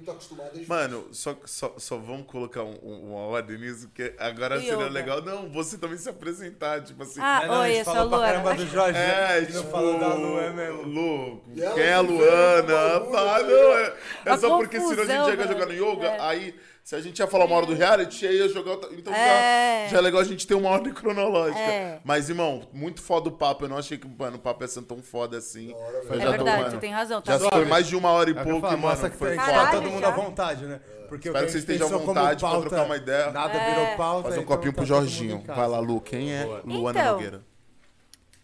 Mano, 0.66 1.08
só, 1.12 1.36
só, 1.44 1.74
só 1.76 1.96
vamos 1.98 2.26
colocar 2.26 2.62
um- 2.62 2.78
um- 2.82 3.10
uma 3.12 3.20
ordem 3.26 3.58
nisso, 3.58 3.90
que 3.94 4.14
agora 4.18 4.58
seria 4.60 4.88
legal. 4.88 5.20
Não, 5.20 5.50
você 5.50 5.76
também 5.76 5.98
se 5.98 6.08
apresentar, 6.08 6.82
tipo 6.82 7.02
assim. 7.02 7.20
Ah, 7.20 7.40
É, 7.42 7.46
não, 7.46 7.54
a 7.54 7.60
oi, 7.60 7.68
gente 7.68 7.78
eu 7.78 7.84
sou 7.84 7.94
a 7.94 8.02
Luana. 8.04 8.26
caramba 8.26 8.54
do 8.54 8.66
Jorge. 8.68 8.98
É, 8.98 9.40
né? 9.40 9.46
tipo, 9.46 9.58
não 9.58 9.64
falou 9.70 9.98
da 9.98 10.14
Lu, 10.14 10.40
é 10.40 10.50
mesmo. 10.50 10.82
Lu, 10.82 11.42
quem 11.74 11.82
é 11.82 11.92
a 11.94 12.00
Luana? 12.00 13.00
bagulho, 13.00 13.18
Ah, 13.18 13.42
não, 13.42 13.78
é, 13.78 13.96
é 14.24 14.36
só 14.38 14.56
porque 14.56 14.78
senão 14.80 14.92
a 14.92 14.94
gente 14.94 15.04
confusão, 15.06 15.26
chega 15.30 15.48
jogando 15.48 15.74
mano. 15.74 15.92
yoga, 15.92 16.06
É. 16.06 16.20
aí 16.20 16.54
se 16.86 16.94
a 16.94 17.00
gente 17.00 17.18
ia 17.18 17.26
falar 17.26 17.46
uma 17.46 17.56
hora 17.56 17.66
do 17.66 17.74
reality, 17.74 18.24
aí 18.28 18.36
ia 18.36 18.48
jogar. 18.48 18.74
Então 18.92 19.12
É. 19.12 19.86
já, 19.86 19.92
já 19.94 19.98
é 19.98 20.00
legal 20.00 20.20
a 20.20 20.24
gente 20.24 20.46
ter 20.46 20.54
uma 20.54 20.70
ordem 20.70 20.94
cronológica. 20.94 21.58
É. 21.58 21.98
Mas, 22.04 22.28
irmão, 22.28 22.62
muito 22.72 23.02
foda 23.02 23.28
o 23.28 23.32
papo. 23.32 23.64
Eu 23.64 23.68
não 23.68 23.76
achei 23.76 23.98
que 23.98 24.06
mano, 24.06 24.36
o 24.36 24.38
papo 24.38 24.62
ia 24.62 24.68
ser 24.68 24.82
tão 24.82 25.02
foda 25.02 25.36
assim. 25.36 25.72
Eu 25.72 26.14
É 26.14 26.20
já 26.20 26.26
tô, 26.26 26.30
verdade, 26.30 26.58
mano, 26.60 26.70
você 26.70 26.76
tem 26.78 26.92
razão. 26.92 27.20
Tá 27.20 27.36
Já 27.38 27.50
foi 27.50 27.64
mais 27.64 27.88
de 27.88 27.96
uma 27.96 28.10
hora 28.12 28.30
e 28.30 28.38
É 28.38 28.40
pouco, 28.40 28.60
falo, 28.60 28.72
e, 28.74 28.76
mano. 28.76 28.88
mostra 28.88 29.10
que 29.10 29.16
Foi 29.16 29.34
tá, 29.34 29.42
foda. 29.44 29.70
todo 29.72 29.90
mundo 29.90 30.04
à 30.04 30.10
já. 30.10 30.14
vontade, 30.16 30.64
né? 30.64 30.80
Porque 31.08 31.28
o 31.28 31.30
Espero 31.30 31.46
que 31.46 31.52
vocês 31.52 31.64
estejam 31.64 31.88
à 31.88 31.98
vontade 31.98 32.38
pra 32.40 32.48
pauta, 32.50 32.68
trocar 32.68 32.84
uma 32.86 32.96
ideia. 32.96 33.30
Nada 33.32 33.58
É. 33.58 33.70
virou 33.74 33.96
pauta. 33.96 34.28
Fazer 34.28 34.38
um 34.38 34.42
então 34.42 34.56
copinho 34.56 34.72
tá 34.72 34.76
pro 34.76 34.86
Jorginho. 34.86 35.42
Vai 35.44 35.66
lá, 35.68 35.80
Lu. 35.80 36.00
Quem 36.00 36.32
é 36.36 36.44
Boa. 36.44 36.62
Luana 36.64 37.00
Então. 37.00 37.12
Nogueira? 37.14 37.42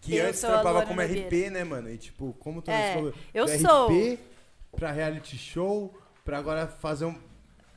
Que 0.00 0.16
Eu 0.16 0.26
antes 0.26 0.40
trampava 0.40 0.82
como 0.84 1.00
Nogueira. 1.00 1.28
RP, 1.28 1.50
né, 1.50 1.62
mano? 1.62 1.88
E 1.88 1.96
tipo, 1.96 2.32
como 2.40 2.60
tu 2.60 2.72
É, 2.72 2.94
falou, 2.94 3.12
eu 3.32 3.46
sou. 3.46 3.86
RP 3.86 4.18
pra 4.76 4.90
reality 4.90 5.38
show, 5.38 5.94
pra 6.24 6.38
agora 6.38 6.66
fazer 6.66 7.04
um 7.04 7.14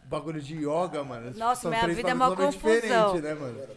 bagulho 0.07 0.41
de 0.41 0.55
yoga, 0.55 1.03
mano. 1.03 1.31
Nossa, 1.35 1.63
São 1.63 1.71
minha 1.71 1.87
vida 1.87 2.09
é 2.09 2.13
totalmente 2.13 2.57
confusão. 2.57 3.15
né, 3.15 3.33
mano? 3.33 3.67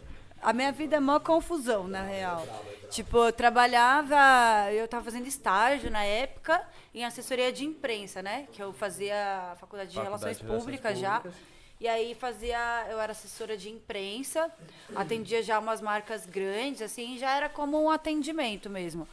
A 0.41 0.53
minha 0.53 0.71
vida 0.71 0.95
é 0.95 0.99
mó 0.99 1.19
confusão, 1.19 1.87
na 1.87 2.03
real. 2.03 2.47
Tipo, 2.89 3.25
eu 3.25 3.33
trabalhava, 3.33 4.71
eu 4.71 4.87
tava 4.87 5.03
fazendo 5.03 5.27
estágio 5.27 5.91
na 5.91 6.03
época 6.03 6.65
em 6.93 7.03
assessoria 7.03 7.51
de 7.51 7.65
imprensa, 7.65 8.21
né? 8.21 8.47
Que 8.51 8.63
eu 8.63 8.71
fazia 8.73 9.55
faculdade 9.59 9.89
de 9.89 9.95
Faculdade 9.95 10.09
Relações 10.21 10.37
de 10.37 10.43
Relações 10.43 10.63
Públicas 10.63 10.97
já. 10.97 11.19
Públicas. 11.19 11.59
E 11.79 11.87
aí 11.87 12.13
fazia, 12.13 12.87
eu 12.89 12.99
era 12.99 13.13
assessora 13.13 13.55
de 13.55 13.69
imprensa, 13.69 14.51
atendia 14.93 15.41
já 15.41 15.57
umas 15.59 15.79
marcas 15.79 16.25
grandes, 16.25 16.81
assim, 16.81 17.17
já 17.17 17.33
era 17.33 17.47
como 17.47 17.81
um 17.81 17.89
atendimento 17.89 18.69
mesmo. 18.69 19.07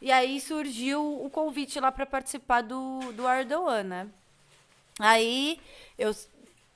E 0.00 0.12
aí 0.12 0.40
surgiu 0.40 1.24
o 1.24 1.28
convite 1.28 1.80
lá 1.80 1.90
para 1.90 2.06
participar 2.06 2.60
do, 2.60 3.00
do 3.14 3.26
Ardoan, 3.26 3.82
né? 3.82 4.08
Aí 5.00 5.60
eu, 5.98 6.14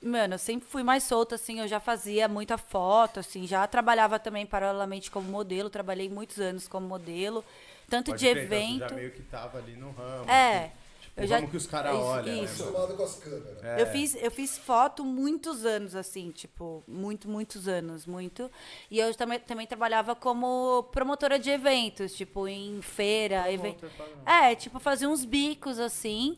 mano, 0.03 0.35
eu 0.35 0.39
sempre 0.39 0.67
fui 0.67 0.83
mais 0.83 1.03
solta, 1.03 1.35
assim, 1.35 1.59
eu 1.59 1.67
já 1.67 1.79
fazia 1.79 2.27
muita 2.27 2.57
foto, 2.57 3.19
assim, 3.19 3.47
já 3.47 3.65
trabalhava 3.67 4.19
também 4.19 4.45
paralelamente 4.45 5.09
como 5.09 5.27
modelo, 5.29 5.69
trabalhei 5.69 6.09
muitos 6.09 6.39
anos 6.39 6.67
como 6.67 6.87
modelo, 6.87 7.43
tanto 7.89 8.11
Pode 8.11 8.19
de 8.25 8.31
crer, 8.31 8.43
então 8.45 8.57
evento. 8.57 8.89
já 8.89 8.95
meio 8.95 9.11
que 9.11 9.21
tava 9.23 9.57
ali 9.57 9.75
no 9.75 9.91
ramo. 9.91 10.29
É. 10.29 10.71
Tipo, 11.01 11.21
eu 11.21 11.27
já, 11.27 11.35
ramo 11.35 11.47
que 11.49 11.57
os 11.57 11.67
caras 11.67 11.93
isso- 11.93 12.03
olham, 12.03 12.25
né, 12.35 12.43
Isso. 12.43 12.71
mano? 12.71 12.97
com 12.97 13.03
as 13.03 13.15
câmeras. 13.15 13.63
É. 13.63 13.81
Eu 13.81 13.85
fiz, 13.87 14.15
eu 14.15 14.31
fiz 14.31 14.57
foto 14.57 15.05
muitos 15.05 15.63
anos, 15.65 15.95
assim, 15.95 16.31
tipo, 16.31 16.83
muito, 16.87 17.29
muitos 17.29 17.67
anos, 17.67 18.05
muito. 18.07 18.49
E 18.89 18.99
eu 18.99 19.13
também, 19.13 19.39
também 19.39 19.67
trabalhava 19.67 20.15
como 20.15 20.83
promotora 20.91 21.37
de 21.37 21.51
eventos, 21.51 22.13
tipo, 22.15 22.47
em 22.47 22.81
feira, 22.81 23.51
evento. 23.51 23.85
É, 24.25 24.55
tipo, 24.55 24.79
fazia 24.79 25.07
uns 25.07 25.23
bicos, 25.23 25.77
assim. 25.77 26.37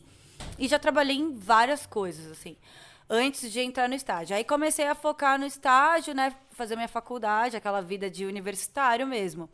E 0.58 0.68
já 0.68 0.78
trabalhei 0.78 1.16
em 1.16 1.34
várias 1.34 1.86
coisas, 1.86 2.30
assim, 2.30 2.54
antes 3.08 3.50
de 3.52 3.60
entrar 3.60 3.88
no 3.88 3.94
estágio. 3.94 4.36
Aí 4.36 4.44
comecei 4.44 4.86
a 4.86 4.94
focar 4.94 5.38
no 5.38 5.46
estágio, 5.46 6.14
né? 6.14 6.34
Fazer 6.50 6.76
minha 6.76 6.88
faculdade, 6.88 7.56
aquela 7.56 7.80
vida 7.80 8.10
de 8.10 8.24
universitário 8.24 9.06
mesmo. 9.06 9.48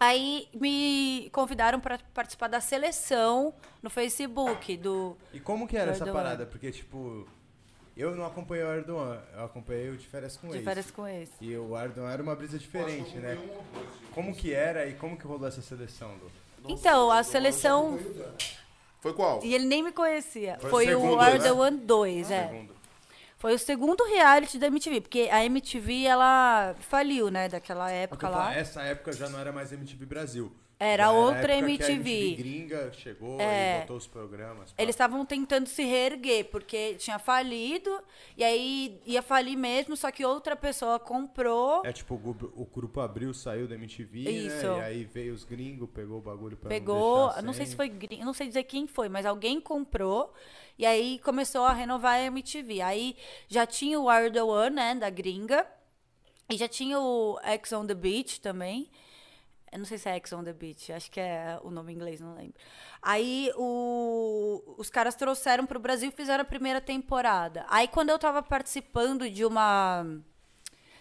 Aí 0.00 0.48
me 0.54 1.28
convidaram 1.32 1.80
para 1.80 1.98
participar 2.14 2.46
da 2.48 2.60
seleção 2.60 3.52
no 3.82 3.90
Facebook 3.90 4.76
do. 4.76 5.16
E 5.32 5.40
como 5.40 5.66
que 5.66 5.76
era 5.76 5.90
essa 5.90 6.06
parada? 6.06 6.46
Porque, 6.46 6.70
tipo, 6.70 7.26
eu 7.96 8.14
não 8.14 8.24
acompanhei 8.24 8.64
o 8.64 8.72
Erdogan, 8.74 9.20
eu 9.34 9.44
acompanhei 9.44 9.90
o 9.90 9.96
de 9.96 10.06
férias 10.06 10.36
com 10.36 10.48
De 10.50 10.56
ex. 10.58 10.64
férias 10.64 10.90
com 10.92 11.06
esse. 11.08 11.32
E 11.40 11.56
o 11.56 11.76
Erdogan 11.76 12.10
era 12.10 12.22
uma 12.22 12.36
brisa 12.36 12.56
diferente, 12.58 13.16
né? 13.16 13.36
Como 14.14 14.32
que 14.32 14.52
era 14.52 14.86
e 14.86 14.94
como 14.94 15.16
que 15.16 15.26
rolou 15.26 15.48
essa 15.48 15.60
seleção, 15.62 16.12
Lu? 16.14 16.30
Então, 16.68 17.10
a 17.10 17.22
seleção. 17.24 17.98
Foi 19.00 19.12
qual? 19.12 19.40
E 19.44 19.54
ele 19.54 19.66
nem 19.66 19.82
me 19.82 19.92
conhecia. 19.92 20.58
Foi 20.60 20.68
o 20.68 20.70
Foi, 20.70 20.86
segundo, 20.86 21.12
o 21.12 21.16
né? 21.16 21.24
Ardoan 21.24 21.72
2, 21.74 22.30
é. 22.30 22.48
Segundo. 22.48 22.78
Foi 23.36 23.54
o 23.54 23.58
segundo 23.58 24.04
reality 24.04 24.58
da 24.58 24.66
MTV, 24.66 25.00
porque 25.02 25.28
a 25.30 25.44
MTV, 25.44 26.04
ela 26.04 26.74
faliu, 26.80 27.30
né, 27.30 27.48
daquela 27.48 27.88
época 27.88 28.28
lá. 28.28 28.52
Essa 28.52 28.82
época 28.82 29.12
já 29.12 29.28
não 29.28 29.38
era 29.38 29.52
mais 29.52 29.72
MTV 29.72 30.04
Brasil. 30.06 30.52
Era 30.80 31.10
outra 31.10 31.54
a 31.54 31.58
MTV. 31.58 32.36
gringa 32.36 32.92
chegou 32.92 33.40
É. 33.40 33.78
e 33.78 33.80
botou 33.80 33.96
os 33.96 34.06
programas. 34.06 34.70
pá. 34.72 34.80
Eles 34.80 34.94
estavam 34.94 35.26
tentando 35.26 35.68
se 35.68 35.82
reerguer, 35.82 36.44
porque 36.44 36.94
tinha 36.94 37.18
falido, 37.18 38.00
e 38.36 38.44
aí 38.44 39.00
ia 39.04 39.20
falir 39.20 39.56
mesmo, 39.58 39.96
só 39.96 40.10
que 40.12 40.24
outra 40.24 40.54
pessoa 40.54 41.00
comprou, 41.00 41.84
É 41.84 41.92
tipo, 41.92 42.14
o 42.14 42.18
grupo, 42.18 42.52
o 42.54 42.64
grupo 42.64 43.00
abriu, 43.00 43.34
saiu 43.34 43.66
da 43.66 43.74
MTV, 43.74 44.20
Isso. 44.30 44.66
né? 44.68 44.78
E 44.78 44.82
aí 44.82 45.04
veio 45.04 45.34
os 45.34 45.42
gringos, 45.42 45.88
pegou 45.92 46.18
o 46.18 46.22
bagulho 46.22 46.56
pra 46.56 46.68
pegou, 46.68 47.32
não 47.36 47.42
não 47.42 47.52
sei 47.52 47.66
se 47.66 47.74
foi 47.74 47.88
gringo, 47.88 48.24
não 48.24 48.32
sei 48.32 48.46
dizer 48.46 48.62
quem 48.62 48.86
foi, 48.86 49.08
mas 49.08 49.26
alguém 49.26 49.60
comprou, 49.60 50.32
e 50.78 50.86
aí 50.86 51.18
começou 51.24 51.64
a 51.64 51.72
renovar 51.72 52.14
a 52.20 52.24
MTV. 52.26 52.82
Aí 52.82 53.16
já 53.48 53.66
tinha 53.66 53.98
o 53.98 54.06
Wild 54.08 54.38
One, 54.38 54.76
né, 54.76 54.94
da 54.94 55.10
gringa, 55.10 55.66
e 56.48 56.56
já 56.56 56.68
tinha 56.68 57.00
o 57.00 57.36
X 57.42 57.72
on 57.72 57.84
the 57.84 57.94
Beach 57.94 58.40
também. 58.40 58.88
Eu 59.72 59.78
não 59.78 59.86
sei 59.86 59.98
se 59.98 60.08
é 60.08 60.14
X 60.16 60.32
on 60.32 60.42
the 60.42 60.52
Beach, 60.52 60.92
acho 60.92 61.10
que 61.10 61.20
é 61.20 61.58
o 61.62 61.70
nome 61.70 61.92
em 61.92 61.96
inglês, 61.96 62.20
não 62.20 62.34
lembro. 62.34 62.54
Aí 63.02 63.50
o- 63.56 64.62
os 64.78 64.88
caras 64.90 65.14
trouxeram 65.14 65.66
pro 65.66 65.78
Brasil 65.78 66.08
e 66.08 66.12
fizeram 66.12 66.42
a 66.42 66.44
primeira 66.44 66.80
temporada. 66.80 67.64
Aí 67.68 67.86
quando 67.88 68.10
eu 68.10 68.18
tava 68.18 68.42
participando 68.42 69.28
de 69.30 69.44
uma. 69.44 70.04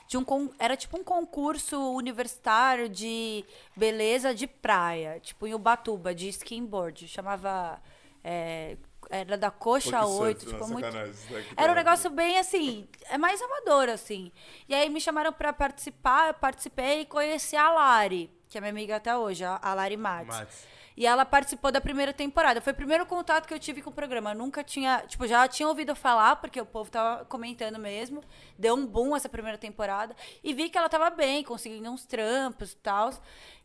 De 0.07 0.17
um, 0.17 0.25
era 0.57 0.77
tipo 0.77 0.97
um 0.97 1.03
concurso 1.03 1.77
universitário 1.93 2.87
de 2.87 3.43
beleza 3.75 4.33
de 4.33 4.47
praia, 4.47 5.19
tipo 5.19 5.45
em 5.45 5.53
Ubatuba, 5.53 6.15
de 6.15 6.29
skimboard. 6.29 7.07
Chamava. 7.07 7.81
é, 8.23 8.77
era 9.09 9.37
da 9.37 9.49
Coxa 9.49 9.99
Porque 9.99 10.05
8, 10.21 10.41
surf, 10.41 10.53
tipo, 10.55 10.67
muito. 10.71 10.91
daqui 10.91 11.53
Era 11.55 11.71
um 11.71 11.75
tá- 11.75 11.81
negócio 11.81 12.09
bem 12.09 12.37
assim, 12.37 12.85
é 13.09 13.17
mais 13.17 13.41
amador, 13.41 13.87
assim. 13.87 14.31
E 14.67 14.75
aí 14.75 14.89
me 14.89 14.99
chamaram 14.99 15.31
pra 15.31 15.53
participar, 15.53 16.27
eu 16.29 16.33
participei 16.33 17.01
e 17.01 17.05
conheci 17.05 17.55
a 17.55 17.69
Lari, 17.71 18.29
que 18.49 18.57
é 18.57 18.61
minha 18.61 18.71
amiga 18.71 18.95
até 18.95 19.15
hoje, 19.15 19.43
a 19.43 19.73
Lari 19.73 19.97
Matos. 19.97 20.37
Matos. 20.37 20.77
E 20.97 21.05
ela 21.05 21.23
participou 21.23 21.71
da 21.71 21.79
primeira 21.79 22.11
temporada. 22.11 22.59
Foi 22.59 22.73
o 22.73 22.75
primeiro 22.75 23.05
contato 23.05 23.47
que 23.47 23.53
eu 23.53 23.59
tive 23.59 23.83
com 23.83 23.91
o 23.91 23.93
programa. 23.93 24.31
Eu 24.31 24.35
nunca 24.35 24.63
tinha, 24.63 25.03
tipo, 25.07 25.27
já 25.27 25.47
tinha 25.47 25.69
ouvido 25.69 25.95
falar, 25.95 26.37
porque 26.37 26.59
o 26.59 26.65
povo 26.65 26.89
tava 26.89 27.23
comentando 27.25 27.77
mesmo. 27.77 28.23
Deu 28.57 28.73
um 28.73 28.83
boom 28.83 29.15
essa 29.15 29.29
primeira 29.29 29.59
temporada. 29.59 30.15
E 30.43 30.55
vi 30.55 30.69
que 30.69 30.77
ela 30.77 30.89
tava 30.89 31.11
bem, 31.11 31.43
conseguindo 31.43 31.87
uns 31.91 32.03
trampos 32.03 32.71
e 32.71 32.77
tal. 32.77 33.11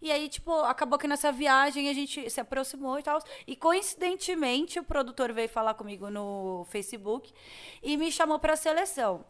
E 0.02 0.12
aí, 0.12 0.28
tipo, 0.28 0.52
acabou 0.60 0.98
que 0.98 1.08
nessa 1.08 1.32
viagem 1.32 1.88
a 1.88 1.94
gente 1.94 2.28
se 2.28 2.38
aproximou 2.38 2.98
e 2.98 3.02
tal. 3.02 3.18
E 3.46 3.56
coincidentemente, 3.56 4.78
o 4.78 4.84
produtor 4.84 5.32
veio 5.32 5.48
falar 5.48 5.72
comigo 5.72 6.10
no 6.10 6.66
Facebook 6.68 7.32
e 7.82 7.96
me 7.96 8.12
chamou 8.12 8.38
pra 8.38 8.56
seleção. 8.56 9.24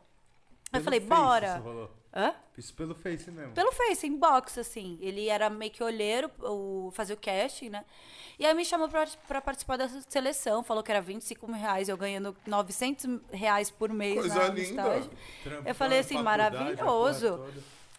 Eu 0.72 0.80
Pelo 0.80 0.84
falei, 0.84 0.98
bora. 0.98 1.54
Isso, 1.54 1.62
rolou. 1.62 2.01
Hã? 2.14 2.34
Isso 2.58 2.74
pelo 2.74 2.94
Face 2.94 3.30
mesmo. 3.30 3.52
Pelo 3.52 3.72
Face, 3.72 4.06
inbox, 4.06 4.58
assim. 4.58 4.98
Ele 5.00 5.28
era 5.28 5.48
meio 5.48 5.70
que 5.70 5.82
olheiro, 5.82 6.30
o, 6.40 6.90
fazia 6.92 7.14
o 7.14 7.18
casting, 7.18 7.70
né? 7.70 7.84
E 8.38 8.44
aí 8.44 8.54
me 8.54 8.64
chamou 8.64 8.88
pra, 8.88 9.06
pra 9.26 9.40
participar 9.40 9.78
dessa 9.78 10.02
seleção. 10.08 10.62
Falou 10.62 10.82
que 10.82 10.92
era 10.92 11.00
25 11.00 11.46
mil 11.46 11.56
reais, 11.56 11.88
eu 11.88 11.96
ganhando 11.96 12.36
900 12.46 13.20
reais 13.32 13.70
por 13.70 13.90
mês 13.90 14.20
Coisa 14.20 14.34
na, 14.34 14.48
linda. 14.48 14.82
Eu 15.64 15.74
falei 15.74 16.00
assim, 16.00 16.22
maravilhoso. 16.22 17.40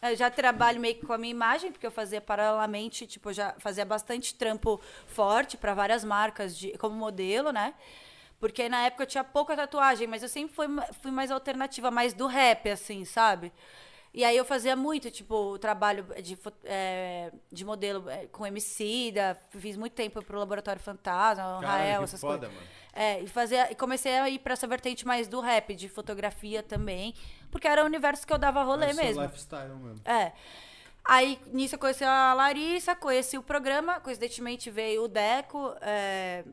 Eu 0.02 0.16
já 0.18 0.30
trabalho 0.30 0.82
meio 0.82 0.96
que 0.96 1.06
com 1.06 1.14
a 1.14 1.18
minha 1.18 1.32
imagem, 1.32 1.72
porque 1.72 1.88
eu 1.88 1.92
fazia 1.92 2.20
paralelamente, 2.20 3.08
tipo, 3.08 3.30
eu 3.30 3.34
já 3.34 3.56
fazia 3.58 3.86
bastante 3.86 4.36
trampo 4.36 4.80
forte 5.08 5.56
para 5.56 5.74
várias 5.74 6.04
marcas 6.04 6.58
de, 6.58 6.78
como 6.78 6.94
modelo, 6.94 7.52
né? 7.52 7.74
Porque 8.38 8.68
na 8.68 8.86
época 8.86 9.04
eu 9.04 9.08
tinha 9.08 9.24
pouca 9.24 9.56
tatuagem, 9.56 10.06
mas 10.06 10.22
eu 10.22 10.28
sempre 10.28 10.54
fui, 10.54 10.68
fui 11.02 11.10
mais 11.10 11.32
alternativa, 11.32 11.90
mais 11.90 12.14
do 12.14 12.28
rap, 12.28 12.70
assim, 12.70 13.06
sabe? 13.06 13.54
E 14.14 14.24
aí 14.24 14.38
eu 14.38 14.46
fazia 14.46 14.76
muito, 14.76 15.10
tipo, 15.10 15.58
trabalho 15.58 16.06
de, 16.22 16.38
é, 16.66 17.32
de 17.52 17.66
modelo 17.66 18.08
é, 18.10 18.28
com 18.28 18.46
Emicida, 18.46 19.36
fiz 19.50 19.76
muito 19.76 19.94
tempo 19.94 20.24
pro 20.24 20.38
Laboratório 20.38 20.80
Fantasma, 20.80 21.58
o 21.58 21.62
Caralho, 21.62 21.84
Rael, 21.84 22.04
essas 22.04 22.22
foda, 22.22 22.48
coisas. 22.48 22.56
mano. 22.56 22.68
É, 22.94 23.22
e, 23.22 23.28
fazia, 23.28 23.72
e 23.72 23.76
comecei 23.76 24.16
a 24.20 24.30
ir 24.30 24.38
pra 24.38 24.54
essa 24.54 24.68
vertente 24.68 25.04
mais 25.08 25.28
do 25.28 25.40
rap, 25.42 25.74
de 25.74 25.90
fotografia 25.90 26.62
também, 26.62 27.16
porque 27.50 27.68
era 27.68 27.82
o 27.82 27.86
universo 27.88 28.28
que 28.28 28.32
eu 28.32 28.38
dava 28.38 28.62
rolê 28.62 28.92
É 28.92 28.94
mesmo. 28.94 29.24
lifestyle 29.24 29.74
mesmo. 29.78 30.02
É. 30.06 30.32
Aí, 31.04 31.40
nisso, 31.48 31.74
eu 31.74 31.80
conheci 31.80 32.04
a 32.04 32.34
Larissa, 32.36 32.96
conheci 32.96 33.36
o 33.36 33.42
programa. 33.44 34.00
Coincidentemente, 34.00 34.70
veio 34.70 35.04
o 35.06 35.08
Deco 35.08 35.76
é, 35.82 36.46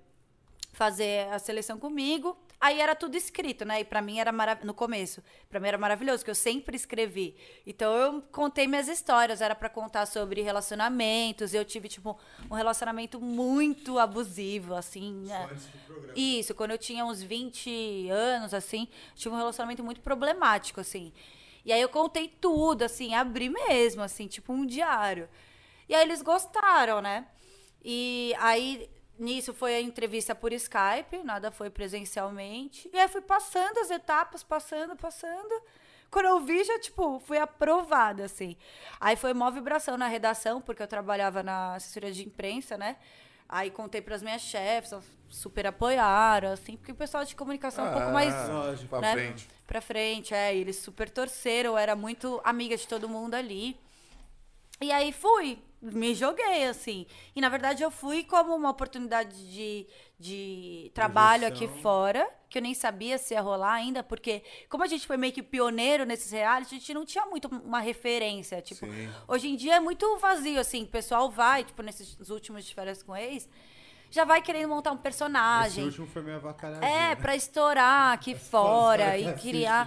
fazer 0.73 1.28
a 1.31 1.39
seleção 1.39 1.78
comigo. 1.78 2.37
Aí 2.61 2.78
era 2.78 2.95
tudo 2.95 3.16
escrito, 3.16 3.65
né? 3.65 3.81
E 3.81 3.85
pra 3.85 4.03
mim 4.03 4.19
era 4.19 4.31
maravilhoso. 4.31 4.66
No 4.66 4.74
começo, 4.74 5.23
pra 5.49 5.59
mim 5.59 5.69
era 5.69 5.78
maravilhoso, 5.78 6.19
porque 6.19 6.31
eu 6.31 6.35
sempre 6.35 6.77
escrevi. 6.77 7.35
Então 7.66 7.91
eu 7.95 8.23
contei 8.31 8.66
minhas 8.66 8.87
histórias, 8.87 9.41
era 9.41 9.55
pra 9.55 9.70
contar 9.70 10.05
sobre 10.05 10.43
relacionamentos. 10.43 11.55
Eu 11.55 11.65
tive, 11.65 11.89
tipo, 11.89 12.19
um 12.51 12.55
relacionamento 12.55 13.19
muito 13.19 13.99
abusivo, 13.99 14.74
assim. 14.74 15.24
né? 15.27 15.49
antes 15.51 15.66
do 15.66 15.78
programa. 15.87 16.12
Isso, 16.15 16.55
quando 16.55 16.73
eu 16.73 16.78
tinha 16.78 17.05
uns 17.05 17.23
20 17.23 18.11
anos, 18.11 18.53
assim, 18.53 18.87
tive 19.15 19.35
um 19.35 19.39
relacionamento 19.39 19.82
muito 19.82 20.03
problemático, 20.03 20.81
assim. 20.81 21.15
E 21.65 21.73
aí 21.73 21.81
eu 21.81 21.89
contei 21.89 22.28
tudo, 22.28 22.82
assim, 22.82 23.15
abri 23.15 23.49
mesmo, 23.49 24.03
assim, 24.03 24.27
tipo 24.27 24.53
um 24.53 24.66
diário. 24.66 25.28
E 25.89 25.95
aí 25.95 26.03
eles 26.03 26.20
gostaram, 26.20 27.01
né? 27.01 27.27
E 27.82 28.35
aí, 28.39 28.89
nisso 29.21 29.55
foi 29.55 29.75
a 29.75 29.81
entrevista 29.81 30.35
por 30.35 30.53
Skype, 30.53 31.23
nada 31.25 31.51
foi 31.51 31.71
presencialmente. 31.71 32.91
E 32.93 32.99
aí 32.99 33.09
fui 33.09 33.21
passando 33.21 33.79
as 33.79 33.91
etapas, 33.91 34.43
passando, 34.43 34.97
passando. 34.97 35.63
Quando 36.11 36.27
eu 36.27 36.41
vi, 36.41 36.65
já, 36.65 36.79
tipo, 36.81 37.21
fui 37.21 37.39
aprovada, 37.39 38.25
assim. 38.25 38.57
Aí 38.99 39.15
foi 39.15 39.33
mó 39.33 39.51
vibração 39.51 39.97
na 39.97 40.09
redação, 40.09 40.61
porque 40.61 40.83
eu 40.83 40.89
trabalhava 40.89 41.43
na 41.43 41.77
assessoria 41.77 42.11
de 42.11 42.27
imprensa, 42.27 42.77
né? 42.77 42.97
Aí 43.49 43.71
contei 43.71 44.01
para 44.01 44.15
as 44.15 44.23
minhas 44.23 44.43
chefes, 44.43 44.93
elas 44.93 45.05
super 45.29 45.67
apoiaram, 45.67 46.53
assim, 46.53 46.77
porque 46.77 46.93
o 46.93 46.95
pessoal 46.95 47.25
de 47.25 47.35
comunicação 47.35 47.87
é 47.87 47.91
um 47.91 47.93
pouco 47.93 48.11
mais 48.11 48.49
lógico. 48.49 48.89
Pra 48.89 49.01
né? 49.01 49.13
frente. 49.13 49.49
Pra 49.67 49.81
frente, 49.81 50.35
é. 50.35 50.55
Eles 50.55 50.77
super 50.77 51.09
torceram, 51.11 51.71
eu 51.71 51.79
era 51.79 51.95
muito 51.95 52.41
amiga 52.45 52.77
de 52.77 52.87
todo 52.87 53.09
mundo 53.09 53.35
ali. 53.35 53.79
E 54.81 54.91
aí 54.91 55.13
fui, 55.13 55.63
me 55.81 56.15
joguei, 56.15 56.66
assim. 56.66 57.07
E 57.35 57.40
na 57.40 57.48
verdade 57.48 57.82
eu 57.82 57.90
fui 57.90 58.23
como 58.24 58.55
uma 58.55 58.70
oportunidade 58.70 59.35
de, 59.51 59.86
de 60.19 60.90
trabalho 60.94 61.47
aqui 61.47 61.61
Projeção. 61.66 61.82
fora, 61.82 62.31
que 62.48 62.59
eu 62.59 62.62
nem 62.62 62.74
sabia 62.74 63.16
se 63.16 63.35
ia 63.35 63.40
rolar 63.40 63.73
ainda, 63.74 64.02
porque 64.02 64.43
como 64.69 64.85
a 64.85 64.86
gente 64.86 65.07
foi 65.07 65.16
meio 65.16 65.32
que 65.32 65.43
pioneiro 65.43 66.05
nesses 66.05 66.31
realities, 66.31 66.73
a 66.73 66.78
gente 66.78 66.94
não 66.94 67.05
tinha 67.05 67.24
muito 67.27 67.48
uma 67.48 67.81
referência. 67.81 68.61
Tipo, 68.61 68.86
Sim. 68.86 69.09
hoje 69.27 69.48
em 69.48 69.57
dia 69.57 69.77
é 69.77 69.81
muito 69.81 70.19
vazio, 70.19 70.61
assim. 70.61 70.82
O 70.82 70.89
pessoal 70.89 71.31
vai, 71.31 71.65
tipo, 71.65 71.82
nesses 71.82 72.28
últimos 72.28 72.65
de 72.65 72.74
férias 72.74 73.02
com 73.02 73.16
ex, 73.16 73.48
já 74.11 74.24
vai 74.24 74.43
querendo 74.43 74.69
montar 74.69 74.90
um 74.90 74.94
Esse 74.94 75.02
personagem. 75.02 75.85
último 75.85 76.07
foi 76.09 76.20
minha 76.23 76.36
avacalhadinha. 76.36 76.90
É, 76.90 77.15
pra 77.15 77.36
estourar 77.36 78.12
aqui 78.12 78.35
fora 78.36 79.16
e 79.16 79.32
criar. 79.35 79.86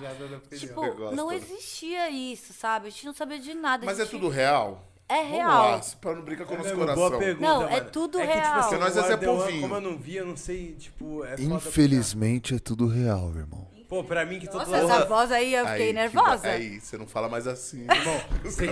Tipo, 0.57 1.11
não 1.11 1.31
existia 1.31 2.09
isso, 2.09 2.53
sabe? 2.53 2.87
A 2.87 2.89
gente 2.89 3.05
não 3.05 3.13
sabia 3.13 3.37
de 3.37 3.53
nada. 3.53 3.85
Mas 3.85 3.99
é 3.99 4.05
tudo 4.05 4.29
real? 4.29 4.81
É 5.13 5.17
Vamos 5.21 5.31
real. 5.31 5.71
lá, 5.71 5.81
pra 6.01 6.15
não 6.15 6.21
brincar 6.23 6.45
com 6.45 6.51
o 6.51 6.55
É 6.55 6.57
nosso 6.57 6.69
mesmo, 6.69 6.79
coração. 6.85 7.09
Boa 7.09 7.19
pergunta, 7.19 7.47
Não, 7.47 7.67
é 7.67 7.71
mano. 7.71 7.89
tudo 7.91 8.19
é 8.19 8.25
que, 8.25 8.33
Tipo 8.33 8.41
real. 8.43 8.59
assim, 8.59 8.69
Porque 8.69 8.83
nós 8.83 8.95
o 8.95 8.99
é. 8.99 9.61
Como 9.61 9.75
eu 9.75 9.81
não 9.81 9.97
vi, 9.97 10.15
eu 10.15 10.25
não 10.25 10.35
sei, 10.37 10.75
tipo, 10.79 11.23
é 11.23 11.37
foda 11.37 11.55
Infelizmente 11.55 12.55
é 12.55 12.59
tudo 12.59 12.87
real, 12.87 13.31
irmão. 13.35 13.67
Pô, 13.87 14.03
pra 14.03 14.25
mim 14.25 14.39
que 14.39 14.47
todo 14.47 14.61
Nossa, 14.65 14.75
essa 14.77 15.05
voz 15.05 15.31
aí 15.31 15.53
eu 15.53 15.67
fiquei 15.67 15.87
Aí, 15.89 15.93
nervosa. 15.93 16.47
Aí, 16.47 16.79
você 16.81 16.97
não 16.97 17.05
fala 17.05 17.29
mais 17.29 17.45
assim. 17.45 17.81
Irmão, 17.81 18.19
você, 18.43 18.65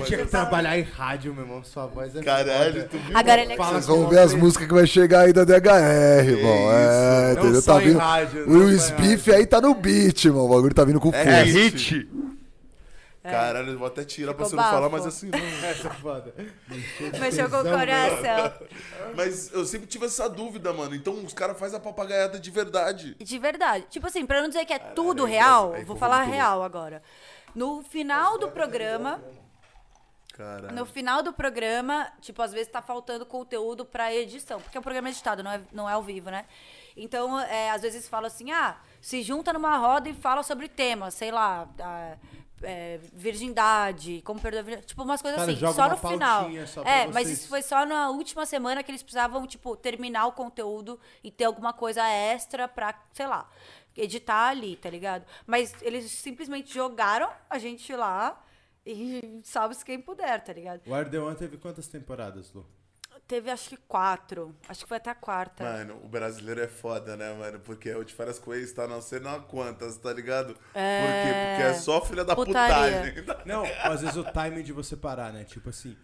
que 0.02 0.14
assim. 0.16 0.24
trabalhar 0.26 0.76
em 0.76 0.82
rádio, 0.82 1.32
meu 1.32 1.44
irmão. 1.44 1.62
Sua 1.62 1.86
voz 1.86 2.16
é 2.16 2.22
Caralho, 2.22 2.88
tu 2.88 2.98
viu? 2.98 3.16
Agora 3.16 3.40
ele 3.40 3.52
é 3.52 3.56
Fala 3.56 3.72
Vocês 3.74 3.86
vão 3.86 4.08
ver 4.08 4.18
as 4.18 4.34
músicas 4.34 4.66
que 4.66 4.74
vai 4.74 4.84
chegar 4.86 5.20
aí 5.26 5.32
da 5.32 5.44
DHR, 5.44 6.28
irmão. 6.28 6.72
É, 6.72 7.34
Não 7.34 7.42
entendeu? 7.42 7.62
só 7.62 7.74
Tá 7.74 7.82
em 7.82 7.86
vindo. 7.86 7.98
rádio, 7.98 8.44
O 8.46 8.50
não 8.50 8.58
Will 8.66 8.78
só 8.80 8.86
em 8.94 8.96
Smith 8.96 9.18
rádio. 9.20 9.34
aí 9.36 9.46
tá 9.46 9.60
no 9.60 9.74
beat, 9.76 10.24
irmão. 10.24 10.44
O 10.46 10.48
bagulho 10.48 10.74
tá 10.74 10.84
vindo 10.84 10.98
com 10.98 11.10
É 11.14 11.24
força. 11.24 11.44
hit. 11.44 12.08
Caralho, 13.22 13.72
eu 13.72 13.78
vou 13.78 13.86
até 13.86 14.04
tirar 14.04 14.34
pra 14.34 14.44
Ficou 14.44 14.50
você 14.50 14.56
não 14.56 14.64
falar, 14.64 14.88
bafo. 14.88 14.92
mas 14.92 15.06
assim 15.06 15.30
não. 15.30 15.38
É 15.68 15.74
foda. 15.74 16.34
Mexeu 17.20 17.48
com 17.48 17.58
o 17.58 17.62
coração. 17.62 18.68
Mas 19.14 19.52
eu 19.52 19.64
sempre 19.64 19.86
tive 19.86 20.06
essa 20.06 20.28
dúvida, 20.28 20.72
mano. 20.72 20.94
Então 20.94 21.14
os 21.24 21.32
caras 21.32 21.58
fazem 21.58 21.78
a 21.78 21.80
papagaiada 21.80 22.38
de 22.40 22.50
verdade. 22.50 23.14
De 23.14 23.38
verdade. 23.38 23.86
Tipo 23.90 24.08
assim, 24.08 24.26
pra 24.26 24.40
não 24.40 24.48
dizer 24.48 24.64
que 24.64 24.72
é 24.72 24.78
tudo 24.78 25.24
aí 25.24 25.32
real, 25.32 25.72
aí 25.72 25.84
vou 25.84 25.96
falar 25.96 26.22
real 26.22 26.62
agora. 26.62 27.02
No 27.54 27.82
final 27.82 28.38
do 28.38 28.50
programa, 28.50 29.20
Caralho. 30.32 30.74
No 30.74 30.86
final 30.86 31.22
do 31.22 31.32
programa, 31.32 32.10
tipo, 32.20 32.40
às 32.40 32.52
vezes 32.52 32.68
tá 32.68 32.80
faltando 32.80 33.26
conteúdo 33.26 33.84
pra 33.84 34.12
edição, 34.14 34.60
porque 34.60 34.76
é 34.76 34.80
um 34.80 34.82
programa 34.82 35.10
editado, 35.10 35.42
não 35.42 35.52
é, 35.52 35.60
não 35.70 35.88
é 35.88 35.92
ao 35.92 36.02
vivo, 36.02 36.30
né? 36.30 36.46
Então, 36.96 37.38
é, 37.38 37.70
às 37.70 37.82
vezes 37.82 38.08
fala 38.08 38.28
assim, 38.28 38.50
ah, 38.50 38.76
se 39.00 39.22
junta 39.22 39.52
numa 39.52 39.76
roda 39.76 40.08
e 40.08 40.14
fala 40.14 40.42
sobre 40.42 40.68
temas, 40.68 41.14
sei 41.14 41.30
lá, 41.30 41.68
ah, 41.78 42.16
é, 42.62 42.98
virgindade, 43.12 44.22
como 44.24 44.40
perder 44.40 44.58
a 44.58 44.62
virgindade, 44.62 44.86
tipo, 44.88 45.02
umas 45.02 45.20
coisas 45.20 45.40
Cara, 45.40 45.52
assim, 45.52 45.72
só 45.72 45.88
no 45.88 45.96
final. 45.96 46.50
só 46.66 46.82
É, 46.82 47.06
mas 47.06 47.28
isso 47.28 47.48
foi 47.48 47.62
só 47.62 47.84
na 47.84 48.10
última 48.10 48.46
semana 48.46 48.82
que 48.82 48.90
eles 48.90 49.02
precisavam, 49.02 49.46
tipo, 49.46 49.76
terminar 49.76 50.26
o 50.26 50.32
conteúdo 50.32 50.98
e 51.22 51.30
ter 51.30 51.44
alguma 51.44 51.72
coisa 51.72 52.06
extra 52.06 52.66
pra, 52.68 52.94
sei 53.12 53.26
lá, 53.26 53.48
editar 53.96 54.48
ali, 54.48 54.76
tá 54.76 54.88
ligado? 54.90 55.24
Mas 55.46 55.74
eles 55.82 56.10
simplesmente 56.10 56.72
jogaram 56.72 57.30
a 57.48 57.58
gente 57.58 57.94
lá 57.94 58.42
e 58.84 59.40
salve-se 59.44 59.84
quem 59.84 60.00
puder, 60.00 60.42
tá 60.42 60.52
ligado? 60.52 60.82
O 60.86 60.94
Ardelan 60.94 61.34
teve 61.34 61.56
quantas 61.56 61.86
temporadas, 61.86 62.52
Lu? 62.52 62.66
Teve 63.32 63.50
acho 63.50 63.70
que 63.70 63.76
quatro. 63.88 64.54
Acho 64.68 64.82
que 64.82 64.88
foi 64.88 64.98
até 64.98 65.08
a 65.08 65.14
quarta. 65.14 65.64
Mano, 65.64 65.98
o 66.04 66.08
brasileiro 66.08 66.60
é 66.60 66.68
foda, 66.68 67.16
né, 67.16 67.32
mano? 67.32 67.60
Porque 67.60 67.90
o 67.94 68.04
de 68.04 68.12
férias 68.12 68.38
com 68.38 68.52
ex 68.52 68.70
tá 68.74 68.86
não 68.86 69.00
sei 69.00 69.20
não 69.20 69.40
quantas, 69.40 69.96
tá 69.96 70.12
ligado? 70.12 70.54
É. 70.74 71.00
Por 71.00 71.08
quê? 71.08 71.48
Porque 71.48 71.62
é 71.62 71.74
só 71.80 72.04
filha 72.04 72.26
da 72.26 72.36
Putaria. 72.36 73.14
putagem. 73.14 73.42
Não, 73.46 73.64
às 73.84 74.02
vezes 74.02 74.16
o 74.16 74.24
timing 74.24 74.62
de 74.62 74.72
você 74.72 74.94
parar, 74.96 75.32
né? 75.32 75.44
Tipo 75.44 75.70
assim, 75.70 75.96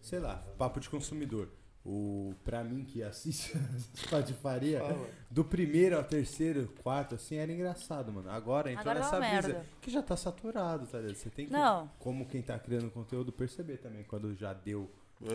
sei 0.00 0.18
lá, 0.18 0.42
papo 0.58 0.80
de 0.80 0.90
consumidor. 0.90 1.48
O, 1.84 2.34
pra 2.44 2.64
mim 2.64 2.84
que 2.84 3.00
assiste 3.00 3.52
as 3.76 4.10
patifaria, 4.10 4.82
do 5.30 5.44
primeiro 5.44 5.96
ao 5.96 6.02
terceiro, 6.02 6.66
quarto, 6.82 7.14
assim, 7.14 7.36
era 7.36 7.52
engraçado, 7.52 8.12
mano. 8.12 8.28
Agora 8.28 8.72
entrou 8.72 8.90
Agora 8.90 8.98
é 8.98 9.02
nessa 9.02 9.16
uma 9.18 9.28
brisa 9.30 9.48
merda. 9.54 9.66
que 9.80 9.88
já 9.88 10.02
tá 10.02 10.16
saturado, 10.16 10.84
tá 10.88 10.98
ligado? 10.98 11.14
Você 11.14 11.30
tem 11.30 11.46
que, 11.46 11.52
Não. 11.52 11.88
como 12.00 12.26
quem 12.26 12.42
tá 12.42 12.58
criando 12.58 12.90
conteúdo, 12.90 13.30
perceber 13.30 13.76
também 13.76 14.02
quando 14.02 14.34
já 14.34 14.52
deu. 14.52 14.90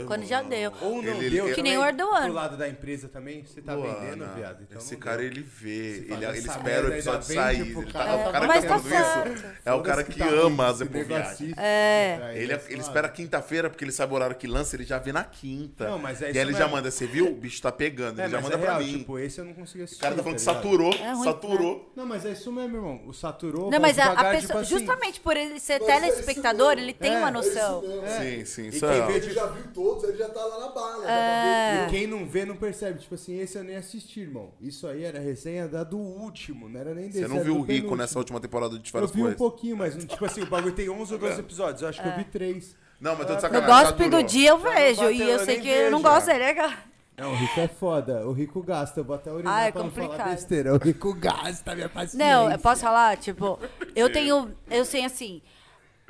Quando 0.06 0.26
já 0.26 0.44
deu. 0.44 0.72
Ou 0.82 1.02
não 1.02 1.14
Ele- 1.16 1.30
deu. 1.32 1.46
ele- 1.48 1.56
Que 1.56 1.64
nem 1.64 1.76
o 1.78 1.84
Erdogan. 1.84 2.28
Do 2.28 2.34
lado 2.34 2.56
da 2.56 2.70
empresa 2.70 3.08
também, 3.10 3.44
você 3.44 3.62
tá 3.62 3.76
vendendo, 3.76 4.26
viado. 4.36 4.62
Então 4.62 4.78
Esse 4.78 4.96
cara, 4.96 5.18
deu. 5.18 5.26
ele 5.28 5.42
vê, 5.42 6.06
ele, 6.08 6.24
ele 6.26 6.38
espera 6.38 6.86
o 6.88 6.94
episódio 6.94 7.34
sair. 7.34 7.62
Ele 7.62 7.86
cara. 7.92 8.06
tá, 8.06 8.16
o 8.30 8.32
cara 8.32 8.48
Mas 8.48 8.62
que 8.62 8.68
tá 8.68 8.76
tá 8.76 8.80
falando 8.84 9.14
certo. 9.24 9.36
isso 9.38 9.46
é 9.66 9.74
o 9.74 9.82
cara 9.82 10.04
que 10.04 10.20
tá 10.20 10.28
ama 10.30 10.68
as 10.68 10.82
assiste, 10.82 11.56
É. 11.58 12.16
pra 12.20 12.34
Ele, 12.36 12.54
é 12.54 12.62
ele 12.70 12.82
espera 12.82 13.10
quinta-feira, 13.10 13.70
porque 13.72 13.84
ele 13.84 13.92
sabe 13.92 14.14
o 14.14 14.16
horário 14.16 14.36
que 14.36 14.46
lança, 14.46 14.76
ele 14.76 14.84
já 14.84 15.00
vê 15.00 15.12
na 15.12 15.24
quinta. 15.24 15.90
Não, 15.90 15.98
mas 15.98 16.22
é 16.22 16.28
e 16.28 16.30
isso 16.30 16.40
aí 16.40 16.46
ele 16.46 16.54
já 16.54 16.68
manda, 16.68 16.92
você 16.92 17.08
viu? 17.08 17.28
O 17.32 17.36
bicho 17.36 17.60
tá 17.62 17.72
pegando, 17.72 18.20
É, 18.22 18.26
ele 18.26 18.32
já 18.34 18.42
manda 18.42 18.56
é 18.56 18.58
pra 18.60 18.78
real, 18.78 18.84
mim. 18.84 19.00
tipo, 19.00 19.18
esse 19.18 19.40
eu 19.40 19.46
não 19.46 19.54
consegui 19.54 19.84
assistir. 19.84 20.00
o 20.00 20.04
cara 20.04 20.16
tá 20.16 20.22
falando 20.24 20.38
que 20.38 20.46
ligado? 20.46 20.56
saturou, 20.64 20.94
É 20.94 21.16
saturou. 21.24 21.92
Não, 21.96 22.06
mas 22.06 22.26
é 22.26 22.32
isso 22.32 22.52
mesmo, 22.52 22.76
irmão. 22.78 23.02
O 23.08 23.14
saturou. 23.14 23.72
Não, 23.72 23.80
mas 23.80 23.98
a, 23.98 24.14
pessoa, 24.26 24.42
tipo 24.42 24.58
assim, 24.60 24.78
justamente 24.80 25.20
por 25.20 25.36
ele 25.36 25.60
ser 25.60 25.74
é 25.74 25.80
telespectador, 25.80 26.74
ele 26.74 26.94
tem 26.94 27.14
É, 27.16 27.18
uma 27.18 27.30
é 27.30 27.32
noção. 27.32 27.82
Sim, 27.82 28.46
sim, 28.46 28.62
E 28.66 28.68
isso 28.70 28.80
quem 28.86 28.90
é. 28.98 29.06
vê, 29.08 29.14
Ele 29.14 29.32
já 29.34 29.46
viu 29.48 29.71
todos, 29.74 30.04
ele 30.04 30.18
já 30.18 30.30
tá 30.30 30.44
lá 30.46 30.60
na 30.60 30.70
bala. 30.70 31.12
É. 31.12 31.86
E 31.86 31.90
quem 31.90 32.08
não 32.08 32.26
vê 32.26 32.46
não 32.46 32.56
percebe. 32.56 33.00
Tipo 33.00 33.16
assim, 33.16 33.40
esse 33.40 33.58
eu 33.58 33.64
nem 33.64 33.76
assisti, 33.76 34.22
irmão. 34.22 34.52
Isso 34.62 34.88
aí 34.88 35.04
era 35.04 35.20
resenha 35.20 35.68
da 35.68 35.84
do 35.84 35.98
último, 35.98 36.70
não 36.70 36.80
era 36.80 36.94
nem 36.94 37.08
desse. 37.08 37.22
Você 37.22 37.28
não 37.28 37.44
viu 37.44 37.54
o 37.56 37.58
Rico 37.62 37.68
penúltimo. 37.68 37.96
nessa 37.98 38.20
última 38.20 38.40
temporada 38.40 38.78
de 38.78 38.88
Eu 38.88 38.92
Férias 38.92 39.12
vi 39.12 39.24
um 39.24 39.34
pouquinho, 39.34 39.78
mas 39.78 39.96
tipo 40.06 40.26
assim, 40.26 40.42
o 40.42 40.46
bagulho 40.48 40.74
tem 40.76 40.90
11 40.90 41.14
ou 41.14 41.20
12 41.20 41.40
episódios. 41.40 41.82
Eu 41.82 41.90
acho 41.90 42.02
que 42.02 42.08
eu 42.08 42.16
vi 42.16 42.24
3. 42.26 42.76
Não, 43.00 43.16
mas 43.16 43.26
tô 43.26 43.30
de 43.30 43.36
No 43.36 43.42
sacanagem. 43.42 43.68
gospel 43.68 43.98
saturou. 44.06 44.22
do 44.24 44.28
dia 44.30 44.50
eu 44.52 44.60
Já 44.60 44.70
vejo. 44.70 45.02
bateu, 45.02 45.12
E 45.12 45.22
eu 45.22 45.28
eu 45.30 45.40
sei 45.40 45.56
nem 45.56 45.62
que 45.62 45.70
eu 45.70 45.92
não 45.92 45.98
vejo. 46.00 46.10
gosto 46.14 46.26
dele, 46.28 46.44
é 46.44 46.48
legal. 46.48 46.72
Não, 47.18 47.32
o 47.32 47.36
Rico 47.36 47.60
é 47.60 47.68
foda. 47.68 48.28
O 48.28 48.32
Rico 48.32 48.64
gasta. 48.64 49.00
Eu 49.00 49.04
vou 49.04 49.16
até 49.16 49.32
urinar 49.32 49.54
Ah, 49.54 49.66
é 49.68 49.72
pra 49.72 49.84
não 49.84 49.92
falar 49.92 50.08
complicado. 50.08 50.32
besteira. 50.36 50.74
O 50.74 50.78
Rico 50.78 51.14
gasta, 51.14 51.76
minha 51.76 51.90
paciência. 51.90 52.18
Não, 52.18 52.52
eu 52.52 52.58
posso 52.58 52.82
falar? 52.82 53.18
Tipo, 53.18 53.60
eu 53.96 54.12
tenho. 54.12 54.52
Eu 54.70 54.86
sei 54.86 55.04
assim. 55.06 55.42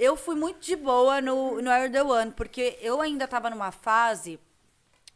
Eu 0.03 0.15
fui 0.15 0.33
muito 0.35 0.59
de 0.65 0.75
boa 0.75 1.21
no, 1.21 1.61
no 1.61 1.69
Air 1.69 1.91
The 1.91 2.01
One, 2.01 2.31
porque 2.31 2.75
eu 2.81 2.99
ainda 3.01 3.27
tava 3.27 3.51
numa 3.51 3.71
fase 3.71 4.39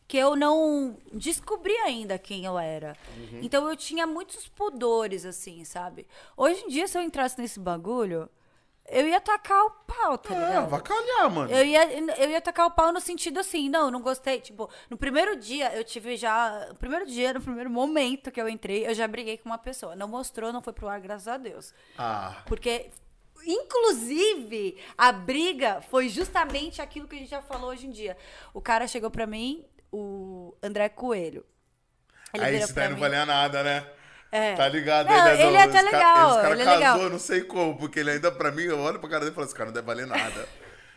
que 0.08 0.16
eu 0.16 0.36
não 0.36 0.96
descobri 1.12 1.76
ainda 1.78 2.20
quem 2.20 2.46
eu 2.46 2.60
era. 2.60 2.96
Então 3.42 3.68
eu 3.68 3.76
tinha 3.76 4.06
muitos 4.06 4.48
pudores, 4.48 5.26
assim, 5.26 5.66
sabe? 5.66 6.06
Hoje 6.38 6.62
em 6.64 6.68
dia, 6.68 6.88
se 6.88 6.96
eu 6.96 7.02
entrasse 7.02 7.42
nesse 7.42 7.60
bagulho, 7.60 8.30
eu 8.88 9.08
ia 9.08 9.20
tacar 9.20 9.66
o 9.66 9.72
pau, 9.72 10.16
tá 10.20 10.36
É, 10.36 10.38
ligado? 10.38 10.70
vacalhar, 10.70 11.32
mano. 11.32 11.52
Eu 11.52 11.66
ia, 11.66 11.92
eu 12.20 12.30
ia 12.30 12.40
tacar 12.40 12.68
o 12.68 12.72
pau 12.72 12.92
no 12.94 13.02
sentido 13.02 13.40
assim, 13.40 13.68
não, 13.68 13.90
não 13.90 14.00
gostei. 14.00 14.40
Tipo, 14.40 14.70
no 14.88 14.96
primeiro 14.98 15.36
dia 15.36 15.74
eu 15.76 15.84
tive 15.84 16.16
já. 16.16 16.68
No 16.70 16.76
primeiro 16.76 17.08
dia, 17.08 17.34
no 17.34 17.42
primeiro 17.42 17.72
momento 17.72 18.32
que 18.32 18.40
eu 18.40 18.48
entrei, 18.48 18.86
eu 18.88 18.94
já 18.94 19.08
briguei 19.08 19.40
com 19.40 19.50
uma 19.50 19.58
pessoa. 19.58 19.96
Não 19.96 20.08
mostrou, 20.08 20.54
não 20.54 20.62
foi 20.62 20.74
pro 20.74 20.88
ar, 20.88 21.00
graças 21.00 21.28
a 21.28 21.38
Deus. 21.38 21.74
Ah, 21.98 22.44
Porque, 22.46 22.92
inclusive, 23.46 24.78
a 24.98 25.12
briga 25.12 25.82
foi 25.90 26.10
justamente 26.10 26.82
aquilo 26.82 27.08
que 27.08 27.16
a 27.16 27.20
gente 27.20 27.30
já 27.30 27.42
falou 27.42 27.70
hoje 27.70 27.88
em 27.88 27.92
dia. 27.92 28.18
O 28.54 28.62
cara 28.62 28.88
chegou 28.88 29.10
pra 29.12 29.26
mim, 29.28 29.66
o 29.92 30.56
André 30.62 30.90
Coelho. 30.90 31.46
Ele 32.34 32.44
aí 32.44 32.56
esse 32.56 32.74
daí 32.74 32.88
não 32.90 32.96
mim- 32.96 33.02
valia 33.02 33.26
nada, 33.26 33.64
né? 33.64 33.88
É. 34.32 34.54
Tá 34.56 34.68
ligado? 34.68 35.08
Não, 35.08 35.24
né, 35.24 35.42
ele 35.42 35.56
é 35.56 35.62
até 35.64 35.78
Esse 35.78 35.86
legal, 35.86 36.32
Esse 36.32 36.42
cara 36.42 36.54
ele 36.54 36.62
é 36.62 36.66
casou, 36.66 36.80
legal. 36.80 37.10
não 37.10 37.20
sei 37.20 37.42
como, 37.42 37.78
porque 37.78 38.00
ele 38.02 38.12
ainda, 38.12 38.32
pra 38.32 38.52
mim, 38.52 38.64
eu 38.64 38.80
olho 38.80 39.00
pra 39.00 39.08
cara 39.10 39.22
dele 39.22 39.32
e 39.32 39.36
falo, 39.36 39.46
esse 39.48 39.56
cara 39.56 39.68
não 39.68 39.74
deve 39.74 39.86
valer 39.88 40.06
nada. 40.06 40.48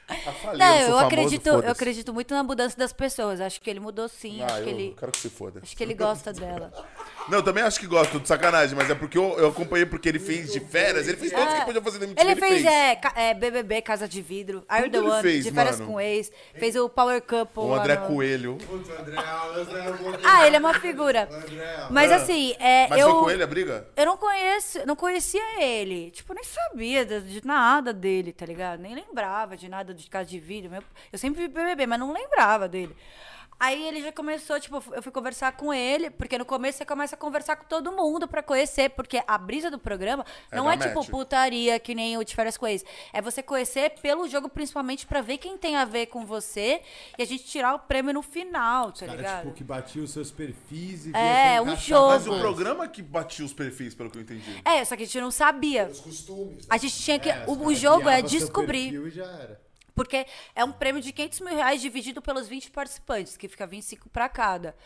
Tá 0.08 0.32
falido, 0.32 0.58
Não, 0.58 0.78
eu 0.80 0.98
acredito, 0.98 1.46
eu 1.48 1.70
acredito 1.70 2.14
muito 2.14 2.32
na 2.34 2.42
mudança 2.42 2.76
das 2.76 2.92
pessoas. 2.94 3.40
Acho 3.40 3.60
que 3.60 3.68
ele 3.68 3.78
mudou 3.78 4.08
sim. 4.08 4.40
Ah, 4.42 4.46
acho 4.46 4.54
que 4.56 4.60
eu 4.62 4.68
ele. 4.68 4.96
quero 4.98 5.12
que 5.12 5.18
se 5.18 5.28
foda. 5.28 5.60
Acho 5.62 5.76
que 5.76 5.82
ele 5.82 5.92
gosta 5.94 6.32
dela. 6.32 6.72
Não, 7.28 7.38
eu 7.38 7.42
também 7.42 7.62
acho 7.62 7.78
que 7.78 7.86
gosto 7.86 8.18
de 8.18 8.26
sacanagem, 8.26 8.74
mas 8.74 8.88
é 8.88 8.94
porque 8.94 9.18
eu, 9.18 9.38
eu 9.38 9.48
acompanhei 9.48 9.84
porque 9.84 10.08
ele 10.08 10.18
fez 10.18 10.50
de 10.50 10.60
férias, 10.60 11.06
ele 11.06 11.18
fez 11.18 11.30
todos 11.30 11.52
que 11.52 11.64
podia 11.66 11.82
fazer 11.82 11.98
demitido, 11.98 12.24
Ele 12.26 12.36
fez, 12.36 12.64
É, 12.64 12.96
ca- 12.96 13.12
é, 13.14 13.34
BBB, 13.34 13.82
Casa 13.82 14.08
de 14.08 14.22
Vidro, 14.22 14.64
Are 14.66 14.88
the 14.88 14.96
ele 14.96 15.06
One, 15.10 15.20
fez, 15.22 15.44
De 15.44 15.50
Férias 15.52 15.78
mano? 15.78 15.92
com 15.92 16.00
Ex, 16.00 16.32
fez 16.54 16.74
o 16.74 16.88
Power 16.88 17.20
Couple. 17.20 17.64
O 17.64 17.74
André 17.74 17.96
no- 17.98 18.06
Coelho. 18.06 18.56
Putz, 18.66 18.88
André, 18.98 19.14
o 19.18 19.60
André 19.60 19.78
é 19.78 19.90
um 19.90 19.96
bom 19.98 20.18
Ah, 20.24 20.46
ele 20.46 20.56
é 20.56 20.58
uma 20.58 20.72
figura. 20.80 21.28
Mas 21.90 22.10
assim, 22.10 22.54
é, 22.58 22.86
Mas 22.88 22.98
eu... 22.98 23.10
foi 23.10 23.20
com 23.20 23.30
ele 23.30 23.42
a 23.42 23.46
briga? 23.46 23.86
Eu 23.94 24.06
não 24.06 24.16
conheço, 24.16 24.86
não 24.86 24.96
conhecia 24.96 25.62
ele. 25.62 26.10
Tipo, 26.12 26.32
nem 26.32 26.44
sabia 26.44 27.04
de, 27.04 27.20
de 27.20 27.46
nada 27.46 27.92
dele, 27.92 28.32
tá 28.32 28.46
ligado? 28.46 28.80
Nem 28.80 28.94
lembrava 28.94 29.54
de 29.54 29.68
nada 29.68 29.92
de 30.02 30.10
casa 30.10 30.28
de 30.28 30.38
vídeo. 30.38 30.70
Meu- 30.70 30.82
Eu 31.12 31.18
sempre 31.18 31.42
vi 31.42 31.48
BBB, 31.48 31.86
mas 31.86 31.98
não 31.98 32.12
lembrava 32.12 32.68
dele. 32.68 32.94
Aí 33.60 33.88
ele 33.88 34.00
já 34.00 34.12
começou, 34.12 34.60
tipo, 34.60 34.80
eu 34.92 35.02
fui 35.02 35.10
conversar 35.10 35.50
com 35.56 35.74
ele, 35.74 36.10
porque 36.10 36.38
no 36.38 36.44
começo 36.44 36.78
você 36.78 36.84
começa 36.84 37.16
a 37.16 37.18
conversar 37.18 37.56
com 37.56 37.64
todo 37.64 37.90
mundo 37.90 38.28
pra 38.28 38.40
conhecer, 38.40 38.88
porque 38.90 39.20
a 39.26 39.36
brisa 39.36 39.68
do 39.68 39.80
programa 39.80 40.24
É 40.48 40.54
não 40.54 40.66
dar 40.66 40.74
é 40.74 40.76
tipo 40.76 41.00
match. 41.00 41.08
putaria 41.10 41.80
que 41.80 41.92
nem 41.92 42.16
o 42.16 42.22
de 42.22 42.36
férias 42.36 42.56
com 42.56 42.68
ex. 42.68 42.84
É 43.12 43.20
você 43.20 43.42
conhecer 43.42 43.94
pelo 44.00 44.28
jogo, 44.28 44.48
principalmente 44.48 45.04
pra 45.08 45.20
ver 45.22 45.38
quem 45.38 45.58
tem 45.58 45.74
a 45.74 45.84
ver 45.84 46.06
com 46.06 46.24
você 46.24 46.80
e 47.18 47.22
a 47.24 47.26
gente 47.26 47.46
tirar 47.46 47.74
o 47.74 47.80
prêmio 47.80 48.14
no 48.14 48.22
final, 48.22 48.92
tá 48.92 49.06
Cara, 49.06 49.16
ligado? 49.16 49.40
tipo, 49.42 49.54
que 49.54 49.64
batia 49.64 50.04
os 50.04 50.12
seus 50.12 50.30
perfis 50.30 51.06
e 51.06 51.12
É, 51.16 51.60
um 51.60 51.74
jogo. 51.74 52.10
Mas 52.10 52.28
o 52.28 52.38
programa 52.38 52.86
que 52.86 53.02
batia 53.02 53.44
os 53.44 53.52
perfis, 53.52 53.92
pelo 53.92 54.08
que 54.08 54.18
eu 54.18 54.22
entendi. 54.22 54.62
É, 54.64 54.84
só 54.84 54.94
que 54.94 55.02
a 55.02 55.06
gente 55.06 55.20
não 55.20 55.32
sabia. 55.32 55.88
Os 55.88 55.98
costumes. 55.98 56.64
A 56.70 56.76
gente 56.76 56.96
tinha 56.96 57.18
que. 57.18 57.28
É, 57.28 57.42
o, 57.48 57.54
o 57.66 57.74
jogo 57.74 58.08
é 58.08 58.22
descobrir. 58.22 58.94
e 58.94 59.10
já 59.10 59.24
era. 59.24 59.66
Porque 59.98 60.24
é 60.54 60.64
um 60.64 60.70
prêmio 60.70 61.02
de 61.02 61.12
500 61.12 61.40
mil 61.40 61.56
reais 61.56 61.80
dividido 61.80 62.22
pelos 62.22 62.46
20 62.46 62.70
participantes, 62.70 63.36
que 63.36 63.48
fica 63.48 63.66
25 63.66 64.08
para 64.08 64.28
cada. 64.28 64.76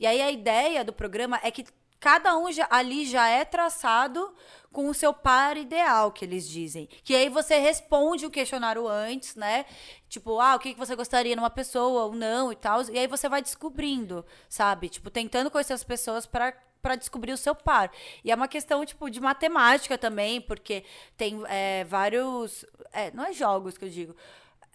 E 0.00 0.06
aí 0.06 0.22
a 0.22 0.30
ideia 0.30 0.82
do 0.82 0.92
programa 0.92 1.38
é 1.42 1.50
que 1.50 1.66
cada 2.00 2.36
um 2.36 2.50
já- 2.50 2.66
ali 2.70 3.04
já 3.04 3.28
é 3.28 3.44
traçado 3.44 4.34
com 4.72 4.88
o 4.88 4.94
seu 4.94 5.12
par 5.12 5.56
ideal, 5.58 6.10
que 6.10 6.24
eles 6.24 6.48
dizem. 6.48 6.88
Que 7.02 7.14
aí 7.14 7.28
você 7.28 7.58
responde 7.58 8.24
o 8.26 8.30
questionário 8.30 8.88
antes, 8.88 9.36
né? 9.36 9.66
Tipo, 10.08 10.40
ah, 10.40 10.56
o 10.56 10.58
que 10.58 10.74
você 10.74 10.96
gostaria 10.96 11.36
numa 11.36 11.50
pessoa 11.50 12.04
ou 12.04 12.14
não 12.14 12.50
e 12.50 12.56
tal. 12.56 12.82
E 12.90 12.98
aí 12.98 13.06
você 13.06 13.28
vai 13.28 13.42
descobrindo, 13.42 14.24
sabe? 14.48 14.88
Tipo, 14.88 15.10
tentando 15.10 15.50
conhecer 15.50 15.74
as 15.74 15.84
pessoas 15.84 16.24
para 16.26 16.54
para 16.82 16.96
descobrir 16.96 17.32
o 17.32 17.36
seu 17.38 17.54
par. 17.54 17.90
E 18.22 18.30
é 18.30 18.34
uma 18.34 18.46
questão, 18.46 18.84
tipo, 18.84 19.08
de 19.08 19.18
matemática 19.18 19.96
também, 19.96 20.38
porque 20.38 20.84
tem 21.16 21.42
é, 21.48 21.82
vários... 21.84 22.62
É, 22.92 23.10
não 23.12 23.24
é 23.24 23.32
jogos 23.32 23.78
que 23.78 23.86
eu 23.86 23.88
digo. 23.88 24.14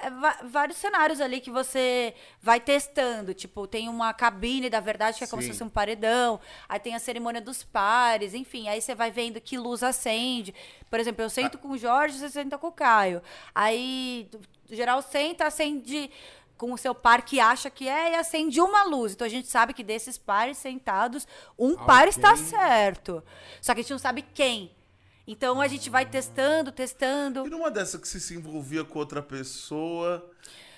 É 0.02 0.10
vários 0.48 0.78
cenários 0.78 1.20
ali 1.20 1.42
que 1.42 1.52
você 1.52 2.16
vai 2.42 2.60
testando. 2.60 3.34
Tipo, 3.34 3.68
tem 3.68 3.90
uma 3.90 4.14
cabine 4.14 4.70
da 4.70 4.80
verdade, 4.80 5.18
que 5.18 5.26
é 5.26 5.28
como 5.28 5.42
se 5.42 5.48
Sim. 5.48 5.54
fosse 5.54 5.64
um 5.66 5.70
paredão. 5.70 6.40
Aí 6.70 6.80
tem 6.80 6.96
a 6.96 7.00
cerimônia 7.00 7.42
dos 7.42 7.64
pares, 7.64 8.34
enfim. 8.34 8.70
Aí 8.70 8.82
você 8.82 8.96
vai 8.96 9.12
vendo 9.12 9.42
que 9.42 9.58
luz 9.58 9.84
acende. 9.84 10.56
Por 10.90 11.02
exemplo, 11.02 11.22
eu 11.22 11.30
sento 11.30 11.58
com 11.58 11.72
o 11.72 11.78
Jorge, 11.78 12.18
você 12.18 12.30
senta 12.30 12.58
com 12.58 12.68
o 12.68 12.72
Caio. 12.72 13.22
Aí, 13.54 14.30
geral 14.70 15.02
senta, 15.02 15.46
acende 15.46 16.10
com 16.58 16.74
o 16.74 16.78
seu 16.78 16.94
par 16.94 17.22
que 17.22 17.40
acha 17.40 17.70
que 17.70 17.88
é 17.88 18.12
e 18.12 18.16
acende 18.16 18.62
uma 18.62 18.84
luz. 18.84 19.14
Então 19.14 19.26
a 19.26 19.30
gente 19.30 19.48
sabe 19.48 19.74
que 19.74 19.84
desses 19.84 20.18
pares 20.18 20.58
sentados, 20.58 21.28
um 21.58 21.76
par 21.76 22.08
está 22.08 22.36
certo. 22.36 23.24
Só 23.62 23.74
que 23.74 23.80
a 23.80 23.84
gente 23.84 23.92
não 23.92 24.00
sabe 24.00 24.22
quem. 24.22 24.72
Então 25.32 25.62
a 25.62 25.68
gente 25.68 25.92
vai 25.92 26.08
testando, 26.08 26.72
testando. 26.72 27.46
E 27.46 27.50
numa 27.52 27.70
dessa 27.70 28.00
que 28.00 28.08
você 28.08 28.20
se 28.20 28.34
envolvia 28.34 28.84
com 28.84 28.98
outra 28.98 29.22
pessoa 29.22 30.28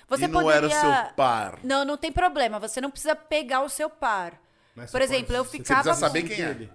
Você 0.06 0.24
e 0.24 0.28
não 0.28 0.42
poderia... 0.42 0.76
era 0.76 1.06
seu 1.08 1.14
par? 1.14 1.58
Não, 1.64 1.86
não 1.86 1.96
tem 1.96 2.12
problema. 2.12 2.60
Você 2.60 2.78
não 2.78 2.90
precisa 2.90 3.16
pegar 3.16 3.62
o 3.62 3.70
seu 3.70 3.88
par. 3.88 4.38
Mas 4.76 4.90
Por 4.90 5.00
você 5.00 5.04
exemplo, 5.04 5.26
pode- 5.28 5.38
eu 5.38 5.44
você 5.46 5.50
ficava. 5.56 5.82
precisa 5.82 6.06
saber 6.06 6.22
quem 6.24 6.42
é. 6.44 6.52
Dele. 6.52 6.72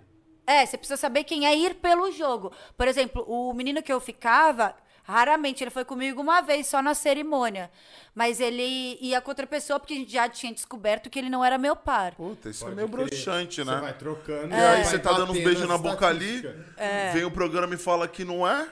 É, 0.47 0.65
você 0.65 0.75
precisa 0.75 0.97
saber 0.97 1.23
quem 1.23 1.45
é 1.45 1.55
ir 1.55 1.75
pelo 1.75 2.11
jogo. 2.11 2.51
Por 2.75 2.87
exemplo, 2.87 3.23
o 3.27 3.53
menino 3.53 3.83
que 3.83 3.93
eu 3.93 3.99
ficava, 3.99 4.73
raramente 5.07 5.63
ele 5.63 5.71
foi 5.71 5.85
comigo 5.85 6.21
uma 6.21 6.41
vez 6.41 6.67
só 6.67 6.81
na 6.81 6.93
cerimônia. 6.93 7.71
Mas 8.13 8.39
ele 8.41 8.97
ia 8.99 9.21
com 9.21 9.31
outra 9.31 9.47
pessoa 9.47 9.79
porque 9.79 9.93
a 9.93 9.97
gente 9.97 10.11
já 10.11 10.27
tinha 10.27 10.53
descoberto 10.53 11.09
que 11.09 11.17
ele 11.17 11.29
não 11.29 11.43
era 11.45 11.57
meu 11.57 11.75
par. 11.75 12.13
Puta, 12.15 12.49
isso 12.49 12.61
Pode 12.65 12.73
é 12.73 12.75
meio 12.75 12.89
crer. 12.89 13.05
broxante, 13.07 13.55
Você 13.55 13.63
vai 13.63 13.81
né? 13.81 13.93
trocando. 13.93 14.53
E 14.53 14.59
aí 14.59 14.84
você 14.84 14.99
tá 14.99 15.13
dando 15.13 15.34
beijos 15.34 15.61
as 15.63 15.69
na 15.69 15.77
boca 15.77 16.05
ali, 16.07 16.35
estatísticas. 16.38 17.13
vem 17.13 17.23
o 17.23 17.31
programa 17.31 17.73
e 17.73 17.77
fala 17.77 18.07
que 18.07 18.25
não 18.25 18.45
é. 18.47 18.67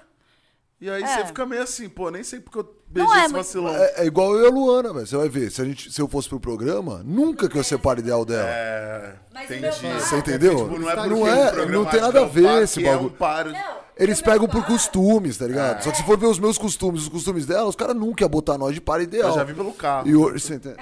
E 0.82 0.90
aí 0.90 1.02
É. 1.02 1.08
você 1.08 1.26
fica 1.28 1.46
meio 1.46 1.62
assim, 1.64 1.88
pô, 1.88 2.10
nem 2.12 2.22
sei 2.22 2.42
porque 2.42 2.60
eu 2.60 2.76
beijei 2.86 3.08
Não 3.10 3.16
é 3.16 3.24
esse 3.26 3.34
muito- 3.34 3.46
vacilão. 3.46 3.76
É, 3.76 4.02
é 4.02 4.06
igual 4.06 4.36
eu 4.36 4.44
e 4.44 4.48
a 4.48 4.50
Luana, 4.50 4.94
velho. 4.94 5.08
Você 5.08 5.16
vai 5.16 5.30
ver. 5.30 5.50
Se, 5.50 5.62
a 5.62 5.66
gente, 5.66 5.90
se 5.92 6.02
eu 6.02 6.08
fosse 6.08 6.28
pro 6.28 6.40
programa, 6.40 7.02
nunca 7.06 7.48
que 7.48 7.58
eu 7.58 7.64
ser 7.64 7.78
par 7.78 7.98
ideal 7.98 8.26
dela. 8.26 8.48
É, 8.50 9.14
Mas 9.34 9.50
entendi. 9.50 9.80
par- 9.88 10.00
Você 10.02 10.16
entendeu? 10.18 10.56
Tipo, 10.58 10.80
não 10.80 10.90
é, 10.90 10.96
Não 11.08 11.28
é- 11.28 11.46
o 11.46 11.54
programa 11.54 11.72
não 11.72 11.86
tem 11.86 12.02
nada 12.02 12.20
que 12.20 12.26
a 12.26 12.28
ver 12.28 12.46
é 12.46 12.52
um 12.52 12.62
esse 12.62 12.80
que 12.82 12.88
é 12.88 12.92
bagulho. 12.92 13.10
um 13.10 13.16
par 13.16 13.46
Não. 13.46 13.85
Eles 13.98 14.20
o 14.20 14.24
pegam 14.24 14.48
por 14.48 14.66
costumes, 14.66 15.38
tá 15.38 15.48
ligado? 15.48 15.82
Só 15.84 15.92
que 15.92 15.98
se 15.98 16.04
for 16.04 16.18
ver 16.18 16.28
os 16.28 16.38
meus 16.38 16.58
costumes, 16.58 17.04
os 17.04 17.10
costumes 17.10 17.46
dela, 17.46 17.68
os 17.68 17.76
caras 17.76 17.96
nunca 17.96 18.24
iam 18.24 18.30
botar 18.30 18.58
nós 18.58 18.74
de 18.74 18.82
par 18.82 19.02
ideal. 19.02 19.30
Eu 19.30 19.36
já 19.36 19.44
vi 19.44 19.54
pelo 19.54 19.72
carro. 19.74 20.08
E 20.08 20.14
você 20.14 20.56
entende? 20.56 20.78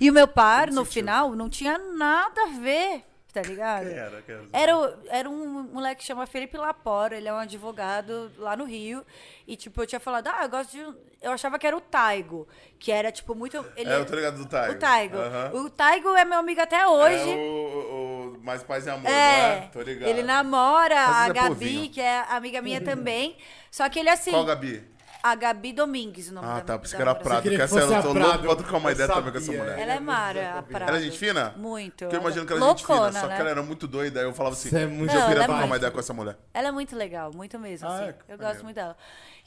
E 0.00 0.10
o 0.10 0.12
meu 0.12 0.28
par, 0.28 0.70
no 0.70 0.84
final, 0.84 1.34
não 1.34 1.48
tinha 1.48 1.78
nada 1.78 2.42
a 2.42 2.60
ver, 2.60 3.02
tá 3.34 3.42
ligado? 3.42 3.86
Quem 3.88 3.98
era? 3.98 4.22
Quem 4.22 4.34
era? 4.52 4.98
Era, 5.10 5.28
um 5.28 5.64
moleque 5.64 6.00
que 6.00 6.06
chama 6.06 6.24
Felipe 6.24 6.56
Lapora, 6.56 7.16
ele 7.16 7.26
é 7.28 7.32
um 7.32 7.38
advogado 7.38 8.30
lá 8.38 8.56
no 8.56 8.64
Rio. 8.64 9.04
E, 9.46 9.56
tipo, 9.56 9.82
eu 9.82 9.86
tinha 9.86 9.98
falado, 9.98 10.28
ah, 10.28 10.44
eu 10.44 10.48
gosto 10.48 10.70
de. 10.70 10.80
um-" 10.80 10.94
Eu 11.20 11.32
achava 11.32 11.58
que 11.58 11.66
era 11.66 11.76
o 11.76 11.80
Taigo, 11.80 12.46
que 12.78 12.92
era, 12.92 13.10
tipo, 13.10 13.34
muito. 13.34 13.56
Ele, 13.76 13.90
É, 13.90 13.96
eu 13.96 14.04
tô 14.06 14.14
ligado 14.14 14.36
do 14.38 14.46
Taigo. 14.46 14.74
O 14.74 14.78
Taigo. 14.78 15.16
O 15.54 15.70
Taigo 15.70 16.14
é 16.14 16.24
meu 16.24 16.38
amigo 16.38 16.60
até 16.60 16.86
hoje. 16.86 17.30
É 17.30 17.34
o, 17.34 17.38
o, 17.40 18.34
o 18.36 18.44
Mais 18.44 18.62
Paz 18.62 18.86
e 18.86 18.90
Amor, 18.90 19.10
É, 19.10 19.10
não 19.10 19.64
é? 19.64 19.70
Tô 19.72 19.80
ligado. 19.82 20.08
ele 20.08 20.22
namora 20.22 20.94
a 20.94 21.26
é 21.28 21.32
Gabi, 21.32 21.48
povinho. 21.48 21.90
que 21.90 22.00
é 22.00 22.20
amiga 22.28 22.62
minha 22.62 22.80
também. 22.80 23.36
Só 23.70 23.88
que 23.88 23.98
ele 23.98 24.10
assim. 24.10 24.30
Qual, 24.30 24.44
Gabi? 24.44 24.84
A 25.26 25.34
Gabi 25.34 25.72
Domingues, 25.72 26.28
o 26.28 26.34
nome 26.34 26.46
Ah, 26.46 26.54
da 26.56 26.60
tá, 26.60 26.78
pensei 26.78 26.96
que 26.98 27.00
era. 27.02 27.14
Prado, 27.14 27.48
que 27.48 27.54
essa 27.58 27.80
eu 27.80 27.96
a 27.96 28.02
tô 28.02 28.12
Prado, 28.12 28.28
louco 28.28 28.42
pra 28.46 28.56
trocar 28.56 28.76
uma 28.76 28.92
ideia 28.92 29.08
também 29.08 29.32
com 29.32 29.38
essa 29.38 29.52
mulher. 29.52 29.78
Ela 29.78 29.92
é 29.94 29.98
Mara, 30.00 30.58
a 30.58 30.62
Prado. 30.62 30.88
Era 30.90 31.00
gente 31.00 31.18
fina? 31.18 31.54
Muito. 31.56 31.96
Porque 32.04 32.04
eu 32.04 32.10
ela- 32.10 32.20
imagino 32.20 32.46
que 32.46 32.52
ela 32.52 32.62
é 32.66 32.68
gente 32.68 32.84
fina, 32.86 33.12
só 33.12 33.26
né? 33.28 33.34
que 33.34 33.40
ela 33.40 33.50
era 33.50 33.62
muito 33.62 33.86
doida. 33.86 34.20
Aí 34.20 34.26
eu 34.26 34.34
falava 34.34 34.54
assim, 34.54 34.68
é 34.76 34.86
muito- 34.86 35.04
um 35.04 35.06
dia 35.06 35.14
eu 35.16 35.20
Não, 35.20 35.26
queria 35.28 35.36
ela 35.36 35.44
é 35.44 35.46
trocar 35.46 35.64
uma 35.64 35.76
ideia 35.78 35.90
com 35.90 35.98
essa 35.98 36.12
mulher. 36.12 36.36
Ela 36.52 36.68
é 36.68 36.70
muito 36.70 36.94
legal, 36.94 37.30
muito 37.34 37.58
mesmo, 37.58 37.88
Ah, 37.88 37.94
assim. 37.94 38.04
é? 38.04 38.14
Eu 38.28 38.36
gosto 38.36 38.62
muito 38.64 38.76
dela. 38.76 38.94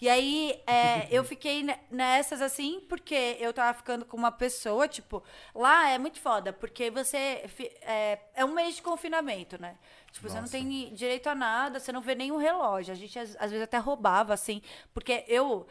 E 0.02 0.10
aí, 0.10 0.60
é, 0.66 1.08
eu 1.12 1.24
fiquei 1.24 1.62
ne- 1.62 1.78
nessas, 1.92 2.42
assim, 2.42 2.80
porque 2.90 3.38
eu 3.40 3.54
tava 3.54 3.78
ficando 3.78 4.04
com 4.04 4.18
uma 4.18 4.32
pessoa, 4.32 4.88
tipo, 4.88 5.24
lá 5.54 5.92
é 5.92 6.00
muito 6.00 6.20
foda, 6.20 6.52
porque 6.52 6.90
você. 6.90 7.44
É, 7.84 8.18
é 8.34 8.44
um 8.46 8.54
mês 8.56 8.78
de 8.78 8.82
confinamento, 8.82 9.62
né? 9.62 9.76
Tipo, 10.12 10.30
você 10.30 10.42
não 10.42 10.48
tem 10.48 10.94
direito 10.94 11.28
a 11.28 11.36
nada, 11.36 11.80
você 11.80 11.92
não 11.92 12.02
vê 12.02 12.16
nenhum 12.16 12.38
relógio. 12.38 12.92
A 12.92 12.96
gente, 12.96 13.18
às, 13.20 13.36
às 13.36 13.52
vezes, 13.52 13.64
até 13.64 13.78
roubava, 13.78 14.34
assim, 14.34 14.62
porque 14.94 15.24
eu. 15.28 15.68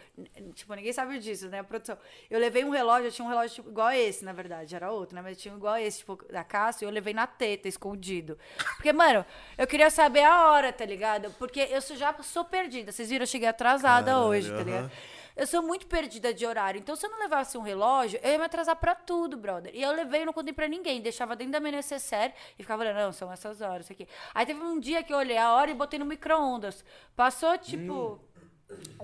Tipo, 0.55 0.75
ninguém 0.75 0.93
sabe 0.93 1.19
disso, 1.19 1.49
né, 1.49 1.61
a 1.61 1.65
produção? 1.65 1.99
Eu 2.31 2.39
levei 2.39 2.65
um 2.65 2.71
relógio, 2.71 3.09
eu 3.09 3.13
tinha 3.13 3.27
um 3.27 3.29
relógio 3.29 3.57
tipo, 3.57 3.71
igual 3.71 3.91
esse, 3.91 4.25
na 4.25 4.33
verdade, 4.33 4.75
era 4.77 4.91
outro, 4.93 5.17
né? 5.17 5.23
Mas 5.23 5.37
eu 5.37 5.43
tinha 5.43 5.55
um 5.55 5.57
igual 5.57 5.77
esse, 5.79 5.99
tipo, 5.99 6.17
da 6.31 6.45
Cássio, 6.45 6.85
e 6.85 6.87
eu 6.87 6.93
levei 6.93 7.13
na 7.13 7.27
teta, 7.27 7.67
escondido. 7.67 8.39
Porque, 8.77 8.93
mano, 8.93 9.25
eu 9.59 9.67
queria 9.67 9.91
saber 9.91 10.23
a 10.23 10.51
hora, 10.51 10.73
tá 10.73 10.85
ligado? 10.85 11.31
Porque 11.39 11.61
eu 11.61 11.81
já 11.97 12.15
sou 12.23 12.45
perdida. 12.45 12.93
Vocês 12.93 13.09
viram, 13.09 13.25
eu 13.25 13.27
cheguei 13.27 13.49
atrasada 13.49 14.21
hoje, 14.21 14.51
tá 14.51 14.63
ligado? 14.63 14.91
Eu 15.37 15.47
sou 15.47 15.63
muito 15.63 15.87
perdida 15.87 16.33
de 16.33 16.47
horário. 16.47 16.79
Então, 16.79 16.97
se 16.97 17.05
eu 17.05 17.11
não 17.11 17.19
levasse 17.19 17.59
um 17.59 17.61
relógio, 17.61 18.19
eu 18.23 18.31
ia 18.33 18.39
me 18.39 18.45
atrasar 18.45 18.75
pra 18.77 18.95
tudo, 18.95 19.37
brother. 19.37 19.71
E 19.75 19.83
eu 19.83 19.93
levei 19.93 20.23
e 20.23 20.25
não 20.25 20.33
contei 20.33 20.53
pra 20.53 20.67
ninguém. 20.67 21.03
Deixava 21.03 21.37
dentro 21.37 21.53
da 21.53 21.61
minha 21.61 21.73
necessaire 21.73 22.33
e 22.59 22.63
ficava 22.63 22.83
olhando, 22.83 22.97
não, 22.97 23.13
são 23.13 23.31
essas 23.31 23.61
horas, 23.61 23.85
isso 23.85 23.93
aqui. 23.93 24.09
Aí 24.35 24.47
teve 24.47 24.61
um 24.61 24.81
dia 24.81 25.03
que 25.03 25.13
eu 25.13 25.19
olhei 25.19 25.37
a 25.37 25.53
hora 25.53 25.71
e 25.71 25.75
botei 25.75 25.99
no 25.99 26.07
micro-ondas. 26.07 26.83
Passou, 27.15 27.57
tipo. 27.59 28.19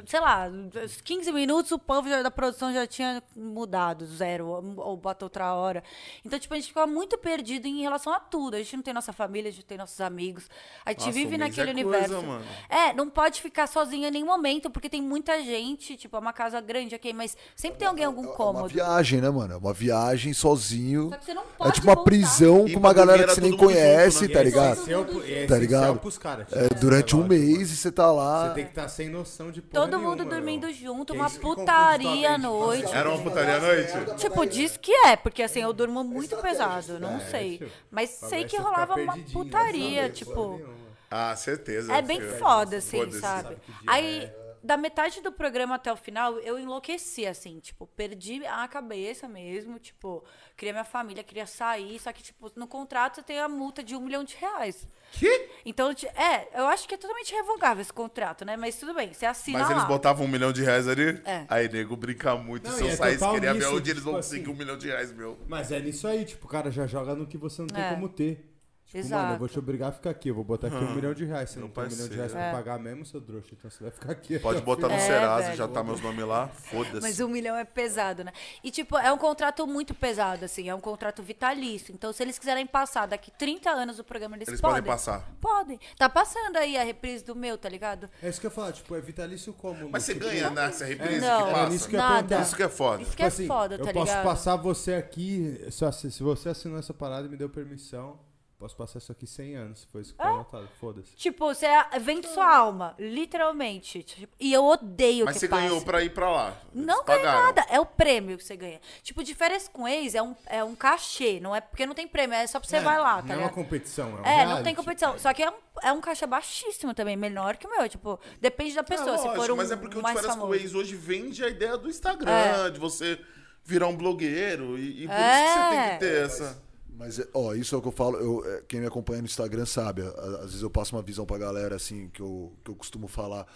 Sei 0.07 0.19
lá, 0.19 0.49
uns 0.49 1.01
15 1.03 1.31
minutos 1.31 1.71
o 1.71 1.79
povo 1.79 2.09
já- 2.09 2.21
da 2.23 2.31
produção 2.33 2.73
já 2.73 2.85
tinha 2.87 3.23
mudado, 3.37 4.05
zero, 4.05 4.47
ou, 4.49 4.75
ou 4.79 4.97
bota 4.97 5.25
outra 5.25 5.55
hora. 5.55 5.85
Então, 6.25 6.37
tipo, 6.39 6.53
a 6.53 6.57
gente 6.57 6.67
ficava 6.69 6.87
muito 6.91 7.17
perdido 7.17 7.67
em 7.69 7.81
relação 7.83 8.13
a 8.13 8.19
tudo. 8.19 8.55
A 8.57 8.59
gente 8.59 8.75
não 8.75 8.83
tem 8.83 8.93
nossa 8.93 9.13
família, 9.13 9.49
a 9.49 9.53
gente 9.53 9.63
não 9.63 9.69
tem 9.69 9.79
nossos 9.79 10.01
amigos. 10.01 10.49
A 10.85 10.91
gente 10.91 11.01
Nossa, 11.01 11.13
vive 11.13 11.27
um 11.37 11.39
mês 11.39 11.41
naquele 11.57 11.81
é 11.81 11.85
coisa, 11.85 11.99
universo. 11.99 12.27
mano. 12.27 12.45
É, 12.69 12.93
não 12.93 13.09
pode 13.09 13.41
ficar 13.41 13.69
sozinha 13.69 14.09
em 14.09 14.11
nenhum 14.11 14.27
momento, 14.27 14.69
porque 14.69 14.89
tem 14.91 15.01
muita 15.01 15.41
gente, 15.41 15.97
tipo, 15.97 16.17
é 16.17 16.19
uma 16.19 16.33
casa 16.33 16.61
grande, 16.61 16.97
ok, 16.97 17.13
mas 17.13 17.37
sempre 17.55 17.79
tem 17.79 17.87
alguém 17.87 18.03
em 18.03 18.07
algum 18.07 18.25
É 18.25 18.27
uma 18.29 18.35
cômodo. 18.37 18.69
viagem, 18.69 19.21
né, 19.21 19.31
mano? 19.31 19.55
É 19.55 19.57
uma 19.57 19.73
viagem 19.73 20.33
sozinho. 20.35 21.11
Só 21.11 21.17
que 21.19 21.25
você 21.27 21.35
não 21.35 21.43
É 21.43 21.47
pode 21.57 21.75
tipo 21.75 21.87
uma 21.87 21.95
voltar. 21.95 22.11
prisão 22.11 22.67
E 22.67 22.73
com 22.73 22.81
uma 22.81 22.93
galera 22.93 23.25
que 23.29 23.35
você 23.35 23.41
nem 23.41 23.51
mundo 23.53 23.61
junto, 23.61 23.73
conhece, 23.73 24.27
né? 24.27 24.35
tá 24.35 24.41
É 24.41 24.43
ligado? 24.43 24.73
Essencial, 24.73 25.05
pro- 25.05 25.19
é 25.21 25.23
Tá 25.23 25.31
essencial 25.31 25.61
ligado? 25.61 25.99
pros 26.01 26.19
caras. 26.19 26.47
É, 26.53 26.69
durante 26.81 27.15
um 27.15 27.23
relógio, 27.23 27.39
mês 27.59 27.71
e 27.71 27.77
você 27.77 27.93
tá 27.93 28.11
lá. 28.11 28.49
Você 28.49 28.55
tem 28.55 28.65
que 28.65 28.71
estar 28.71 28.89
sem 28.89 29.09
noção 29.09 29.52
de 29.53 29.63
porra 29.63 29.85
Todo 29.85 29.99
mundo 30.01 30.17
nenhuma, 30.25 30.31
dormindo 30.31 30.67
meu. 30.67 30.75
junto, 30.75 31.13
uma 31.15 31.27
isso 31.27 31.37
que 31.39 31.43
confunde 31.45 31.61
putaria 31.67 32.31
à 32.31 32.39
totalmente. 32.39 32.43
noite. 32.43 32.95
Era 32.95 33.09
uma 33.11 33.23
putaria 33.23 33.57
à 33.57 33.61
noite? 33.61 34.15
Tipo, 34.17 34.47
diz 34.47 34.77
que 34.77 34.93
é, 34.93 35.15
porque 35.17 35.43
assim, 35.43 35.61
eu 35.61 35.73
durmo 35.73 36.03
muito 36.03 36.37
pesado, 36.39 36.99
não 36.99 37.17
É, 37.19 37.21
sei. 37.21 37.59
tio. 37.59 37.71
Mas 37.91 38.11
sei 38.11 38.45
que 38.45 38.57
ficar 38.57 38.63
rolava 38.63 38.95
uma 38.97 39.13
perdidinho, 39.13 39.45
putaria, 39.45 40.03
Sabe? 40.03 40.15
tipo. 40.15 40.57
Nenhuma. 40.57 40.83
Ah, 41.11 41.37
certeza. 41.37 41.93
É 41.95 42.01
bem 42.03 42.21
foda, 42.39 42.79
assim, 42.79 42.99
Foda-se. 42.99 43.21
sabe? 43.21 43.57
que 43.57 43.71
dia 43.71 43.81
Aí, 43.87 44.25
é. 44.25 44.43
da 44.63 44.79
metade 44.79 45.21
do 45.21 45.31
programa 45.31 45.75
até 45.75 45.93
o 45.93 45.97
final, 45.97 46.39
eu 46.39 46.59
enlouqueci, 46.59 47.27
assim, 47.27 47.59
tipo, 47.61 47.87
perdi 47.87 48.47
a 48.47 48.67
cabeça 48.67 49.29
mesmo, 49.29 49.79
tipo, 49.79 50.25
queria 50.63 50.73
minha 50.73 50.85
família, 50.85 51.25
queria 51.25 51.45
sair, 51.45 51.99
só 51.99 52.13
que, 52.13 52.23
tipo, 52.23 52.49
no 52.55 52.69
contrato 52.69 53.17
você 53.17 53.23
tem 53.25 53.41
a 53.41 53.49
multa 53.49 53.83
de 53.83 53.97
um 53.97 54.01
milhão 54.01 54.23
de 54.23 54.37
reais. 54.37 54.87
Que? 55.11 55.49
Então, 55.67 55.91
é, 56.15 56.61
eu 56.61 56.67
acho 56.69 56.87
que 56.87 56.95
é 56.95 56.97
totalmente 56.97 57.35
revogável 57.35 57.81
esse 57.83 57.93
contrato, 57.93 58.45
né? 58.45 58.57
Mas 58.57 58.77
tudo 58.77 58.95
bem, 58.95 59.13
você 59.13 59.27
assina 59.27 59.59
Mas 59.59 59.71
eles 59.71 59.83
lá. 59.83 59.89
botavam 59.89 60.25
um 60.25 60.29
milhão 60.29 60.53
de 60.53 60.63
reais 60.63 60.87
ali? 60.87 61.21
É. 61.25 61.45
Aí, 61.49 61.69
nego, 61.69 61.97
brinca 61.97 62.37
muito. 62.37 62.71
Não, 62.71 62.77
Se 62.77 62.85
eu 62.85 62.89
é 62.91 62.97
saísse, 62.97 63.29
queria 63.29 63.53
ver 63.55 63.67
onde 63.67 63.91
eles 63.91 64.03
vão 64.05 64.13
tipo 64.13 64.23
conseguir 64.25 64.43
assim. 64.45 64.53
um 64.53 64.57
milhão 64.57 64.79
de 64.79 64.87
reais, 64.87 65.13
meu. 65.13 65.37
Mas 65.49 65.73
é 65.73 65.81
nisso 65.81 66.07
aí, 66.07 66.25
tipo, 66.25 66.47
o 66.47 66.49
cara 66.49 66.71
já 66.71 66.87
joga 66.87 67.17
no 67.17 67.27
que 67.27 67.37
você 67.37 67.61
não 67.61 67.69
tem 67.69 67.83
É. 67.83 67.91
como 67.91 68.09
ter. 68.09 68.52
Tipo, 68.93 69.09
mano, 69.09 69.33
eu 69.35 69.39
vou 69.39 69.49
te 69.49 69.59
obrigar 69.59 69.89
a 69.89 69.93
ficar 69.93 70.11
aqui. 70.11 70.29
Eu 70.29 70.35
vou 70.35 70.45
botar 70.45 70.67
aqui 70.67 70.77
um 70.77 70.95
milhão 70.95 71.15
de 71.15 71.25
reais. 71.25 71.51
Você 71.51 71.59
não 71.59 71.67
meu 71.69 71.75
tem 71.75 71.85
um 71.85 71.89
milhão 71.89 72.09
de 72.09 72.15
reais 72.17 72.33
pra 72.33 72.41
parceiro. 72.41 72.65
pagar 72.65 72.79
mesmo, 72.79 73.07
seu 73.07 73.21
trouxa. 73.21 73.49
Então 73.53 73.71
você 73.71 73.83
vai 73.83 73.91
ficar 73.91 74.13
aqui. 74.13 74.39
Pode 74.39 74.61
botar 74.63 74.89
no 74.89 74.95
É, 74.95 74.99
Serasa, 74.99 75.45
velho. 75.45 75.57
já 75.57 75.67
tá 75.69 75.83
meus 75.83 76.01
nomes 76.01 76.25
lá. 76.27 76.49
Foda-se. 76.49 77.01
Mas 77.01 77.19
um 77.21 77.29
milhão 77.29 77.57
é 77.57 77.65
pesado, 77.65 78.23
né? 78.23 78.33
E, 78.63 78.71
tipo, 78.71 78.99
é 78.99 79.11
um 79.13 79.17
contrato 79.19 79.67
muito 79.67 79.95
pesado, 79.95 80.45
assim. 80.45 80.69
É 80.69 80.75
um 80.75 80.81
contrato 80.81 81.23
vitalício. 81.23 81.95
Então, 81.95 82.13
se 82.13 82.23
eles 82.23 82.39
quiserem 82.39 82.67
passar 82.67 83.07
daqui 83.07 83.31
30 83.31 83.71
anos 83.71 83.99
o 83.99 84.05
programa, 84.05 84.37
eles, 84.37 84.49
Eles 84.49 84.61
podem 84.61 84.83
passar. 84.83 85.27
Podem. 85.41 85.81
Tá 85.97 86.09
passando 86.09 86.57
aí 86.57 86.77
a 86.77 86.85
reprise 86.85 87.25
do 87.25 87.35
meu, 87.35 87.57
tá 87.57 87.69
ligado? 87.69 88.11
É 88.23 88.29
isso 88.29 88.41
que 88.41 88.47
eu 88.47 88.51
ia 88.51 88.55
falar, 88.55 88.73
tipo, 88.73 88.95
é 88.95 89.01
vitalício 89.01 89.53
como? 89.55 89.89
Mas 89.91 90.03
você 90.05 90.13
Tipo, 90.15 90.27
ganha 90.27 90.51
nessa 90.51 90.85
reprise 90.85 91.21
Não, 91.21 91.45
que 91.45 91.49
É 91.49 91.53
passa? 91.53 91.69
nisso 91.71 91.89
que 91.89 91.97
Nada. 91.97 92.41
Isso 92.41 92.57
que 92.57 92.63
é 92.63 92.69
foda. 92.69 93.03
Isso 93.03 93.11
que 93.13 93.17
Tipo 93.17 93.23
é 93.23 93.27
assim, 93.29 93.47
foda, 93.47 93.79
tá 93.79 93.85
eu 93.91 93.93
posso 93.95 94.07
ligado? 94.13 94.25
passar 94.25 94.57
você 94.57 94.95
aqui, 94.95 95.59
se 95.71 96.23
você 96.23 96.51
assinou 96.51 96.79
essa 96.79 96.93
parada 96.93 97.27
e 97.27 97.31
me 97.31 97.37
deu 97.37 97.49
permissão, 97.49 98.19
posso 98.63 98.77
passar 98.77 98.99
isso 98.99 99.11
aqui 99.13 99.27
100 99.27 99.57
anos, 99.57 99.81
se 99.81 99.87
for 99.89 100.01
isso 100.01 100.13
que 100.15 100.23
foi 100.23 100.31
anotado. 100.31 100.69
Foda-se. 100.81 101.17
Tipo, 101.17 101.47
você 101.53 101.67
vende 102.01 102.29
sua 102.29 102.57
alma, 102.57 102.95
literalmente. 102.99 104.03
Tipo, 104.03 104.33
e 104.39 104.53
eu 104.53 104.65
odeio 104.65 105.25
Mas 105.25 105.35
que 105.35 105.41
você 105.41 105.49
passe. 105.49 105.63
ganhou 105.63 105.83
pra 105.83 106.03
ir 106.03 106.11
pra 106.11 106.31
lá. 106.31 106.57
Não 106.73 107.05
ganha 107.05 107.19
pagaram. 107.19 107.43
nada, 107.47 107.67
é 107.69 107.81
o 107.81 107.87
prêmio 107.87 108.37
que 108.39 108.45
você 108.45 108.57
ganha. 108.57 108.81
Tipo, 109.03 109.25
de 109.25 109.35
férias 109.35 109.69
com 109.69 109.87
ex 109.89 110.15
é 110.15 110.23
um, 110.23 110.35
é 110.47 110.63
um 110.63 110.75
cachê, 110.75 111.41
não 111.41 111.55
é 111.57 111.61
porque 111.61 111.85
não 111.87 111.95
tem 111.95 112.07
prêmio, 112.07 112.35
é 112.37 112.47
só 112.47 112.61
pra 112.61 112.69
você 112.69 112.81
vai 112.81 112.99
lá, 112.99 113.17
tá 113.17 113.23
Não 113.23 113.33
é 113.33 113.37
uma 113.37 113.37
ligado? 113.43 113.55
competição, 113.55 114.09
é 114.09 114.21
um 114.21 114.25
É, 114.25 114.39
não 114.39 114.47
reality. 114.47 114.65
tem 114.65 114.75
competição. 114.75 115.19
Só 115.19 115.33
que 115.35 115.43
é 115.43 115.51
um, 115.51 115.55
é 115.83 115.93
um 115.93 116.01
caixa 116.01 116.27
baixíssimo 116.27 116.95
também, 116.95 117.17
menor 117.17 117.57
que 117.57 117.67
o 117.67 117.71
meu. 117.71 117.89
Tipo, 117.89 118.19
depende 118.41 118.75
da 118.75 118.81
É, 118.81 118.85
pessoa. 118.85 119.19
se 119.19 119.29
for 119.35 119.51
um 119.51 119.57
mas 119.57 119.71
é 119.73 119.77
porque 119.77 119.99
o 119.99 120.03
mais 120.03 120.15
Férias 120.19 120.35
com 120.37 120.41
famoso. 120.43 120.61
Ex 120.61 120.75
hoje 120.75 120.95
vende 120.95 121.45
a 121.45 121.49
ideia 121.49 121.77
do 121.77 121.89
Instagram, 121.89 122.31
É. 122.31 122.71
de 122.71 122.79
você 122.79 123.19
virar 123.65 123.89
um 123.89 123.97
blogueiro. 123.97 124.79
E, 124.79 125.05
e 125.05 125.07
por 125.07 125.15
É. 125.15 125.45
isso 125.45 125.55
que 125.55 125.61
você 125.65 125.71
tem 125.83 125.93
que 125.93 125.99
ter 125.99 126.25
essa. 126.25 126.63
Mas, 126.97 127.19
é, 127.19 127.27
ó, 127.35 127.55
isso 127.55 127.75
é 127.75 127.79
o 127.79 127.83
que 127.83 127.89
eu 127.89 127.93
falo. 127.93 128.19
Eu, 128.19 128.45
é, 128.47 128.63
quem 128.69 128.81
me 128.81 128.87
acompanha 128.87 129.21
no 129.23 129.27
Instagram 129.27 129.67
sabe. 129.67 130.03
Às 130.03 130.47
vezes 130.47 130.63
eu 130.63 130.71
passo 130.71 130.95
uma 130.95 131.03
visão 131.03 131.25
pra 131.27 131.39
galera, 131.39 131.77
assim, 131.77 132.09
que 132.09 132.21
eu, 132.21 132.53
que 132.65 132.71
eu 132.71 132.75
costumo 132.75 133.09
falar. 133.09 133.47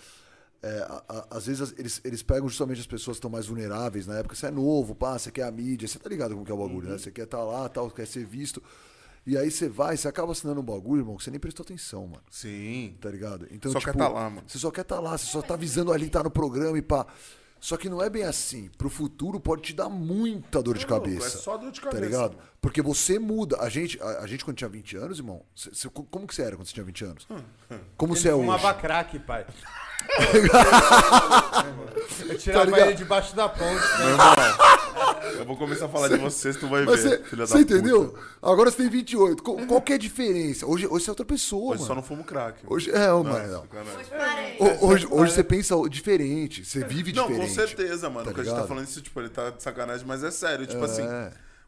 É, 0.63 0.79
a- 0.81 1.05
a- 1.09 1.27
às 1.37 1.47
vezes 1.47 1.75
eles, 1.79 2.01
eles 2.03 2.23
pegam 2.23 2.49
justamente 2.49 2.81
as 2.81 2.87
pessoas 2.87 3.17
que 3.17 3.19
estão 3.19 3.31
mais 3.31 3.47
vulneráveis 3.47 4.07
na 4.07 4.19
época. 4.19 4.35
Você 4.35 4.47
é 4.47 4.51
novo, 4.51 4.95
pá, 4.95 5.19
você 5.19 5.31
quer 5.31 5.43
a 5.45 5.51
mídia, 5.51 5.87
você 5.87 5.99
tá 5.99 6.09
ligado 6.09 6.33
como 6.33 6.45
que 6.45 6.51
é 6.51 6.55
o 6.55 6.59
bagulho, 6.59 6.89
né? 6.89 6.99
Você 6.99 7.11
quer 7.13 7.25
estar 7.25 7.45
lá, 7.45 7.69
tal, 7.69 7.91
quer 7.91 8.07
ser 8.07 8.25
visto. 8.25 8.63
E 9.27 9.37
aí 9.37 9.51
você 9.51 9.69
vai, 9.69 9.97
você 9.97 10.09
acaba 10.09 10.33
assinando 10.33 10.61
um 10.61 10.65
bagulho, 10.65 11.03
irmão, 11.03 11.17
que 11.17 11.25
você 11.25 11.31
nem 11.31 11.39
prestou 11.41 11.63
atenção, 11.65 12.07
mano. 12.07 12.23
Sim. 12.31 12.97
Tá 13.01 13.11
ligado? 13.11 13.47
Então, 13.51 13.71
Só 13.73 13.79
tipo, 13.81 13.93
quer 13.93 13.99
tá 13.99 14.09
lá, 14.09 14.31
mano. 14.31 14.45
Você 14.49 14.59
só 14.59 14.71
quer 14.71 14.81
estar 14.83 14.99
lá, 15.01 15.19
você 15.19 15.27
só 15.27 15.43
tá 15.43 15.57
visando 15.57 15.93
ali, 15.93 16.09
tá 16.09 16.23
no 16.23 16.31
programa 16.31 16.79
e 16.79 16.83
pá. 16.83 17.07
Só 17.67 17.77
que 17.77 17.89
não 17.89 18.01
é 18.01 18.09
bem 18.09 18.23
assim. 18.23 18.71
Pro 18.79 18.89
futuro 18.89 19.41
pode 19.41 19.63
te 19.63 19.73
dar 19.75 19.89
muita 19.89 20.63
dor 20.63 20.79
de 20.79 20.85
É 20.85 20.89
louco, 20.89 21.05
cabeça. 21.05 21.39
é 21.39 21.41
só 21.41 21.57
dor 21.57 21.73
de 21.73 21.81
Tá 21.81 21.87
cabeça. 21.91 22.05
ligado? 22.05 22.39
Porque 22.61 22.81
você 22.81 23.19
muda. 23.19 23.57
A 23.61 23.69
gente, 23.69 24.01
a, 24.01 24.21
a 24.21 24.27
gente 24.29 24.45
quando 24.45 24.57
tinha 24.57 24.69
20 24.71 24.97
anos, 24.97 25.19
irmão, 25.19 25.43
cê- 25.53 25.71
cê- 25.75 25.89
como 25.89 26.29
que 26.29 26.35
você 26.37 26.43
era 26.43 26.55
quando 26.57 26.69
você 26.69 26.73
tinha 26.75 26.87
20 26.87 27.05
anos? 27.05 27.27
Como 27.97 28.15
você 28.15 28.29
é 28.29 28.35
hoje? 28.35 28.43
Fumava 28.47 28.73
crack, 28.73 29.19
pai. 29.19 29.45
eu 32.21 32.29
Tá 32.29 32.35
tirava 32.39 32.65
ligado? 32.67 32.87
ele 32.89 32.95
debaixo 32.95 33.35
da 33.37 33.49
ponte. 33.49 33.65
né? 33.65 33.99
Meu 33.99 34.09
irmão, 34.11 34.35
eu 35.39 35.45
vou 35.45 35.57
começar 35.57 35.87
a 35.87 35.89
falar 35.89 36.09
de 36.09 36.17
vocês, 36.17 36.57
tu 36.57 36.69
vai 36.69 36.85
ver, 36.85 36.87
você 36.99 37.19
filha 37.25 37.47
da 37.47 37.47
você 37.47 37.59
entendeu? 37.61 38.09
puta. 38.09 38.21
Agora 38.43 38.71
você 38.71 38.77
tem 38.79 38.89
28. 38.89 39.43
Qual, 39.43 39.57
qual 39.67 39.81
que 39.83 39.93
é 39.93 39.97
a 39.97 39.99
diferença? 39.99 40.67
Hoje, 40.67 40.87
hoje 40.87 41.05
você 41.05 41.11
é 41.11 41.13
outra 41.13 41.25
pessoa, 41.27 41.71
Hoje 41.73 41.81
mano. 41.83 41.87
só 41.87 41.95
não 41.95 42.03
fumo 42.03 42.25
crack. 42.25 42.61
Hoje, 42.67 42.91
é, 42.91 43.13
ô, 43.13 43.23
mano. 43.25 43.47
não. 43.49 43.63
sacanagem. 43.63 44.57
Ho- 44.61 44.87
Hoje, 44.87 45.07
hoje 45.11 45.33
você 45.33 45.45
pensa 45.45 45.75
diferente, 45.89 46.65
você 46.65 46.85
vive 46.85 47.13
Não, 47.13 47.27
diferente. 47.27 47.49
com 47.49 47.55
certeza, 47.55 48.09
mano. 48.11 48.25
Tá 48.27 48.31
o 48.31 48.35
que 48.35 48.41
a 48.41 48.45
gente 48.45 48.55
tá 48.57 48.67
falando 48.67 48.85
isso, 48.85 49.03
tipo, 49.03 49.21
ele 49.21 49.29
tá 49.29 49.51
de 49.51 49.63
sacanagem, 49.63 50.07
mas 50.07 50.23
é 50.25 50.31
sério. 50.31 50.67
Tipo 50.67 50.83
É. 50.83 50.85
assim, 50.85 51.03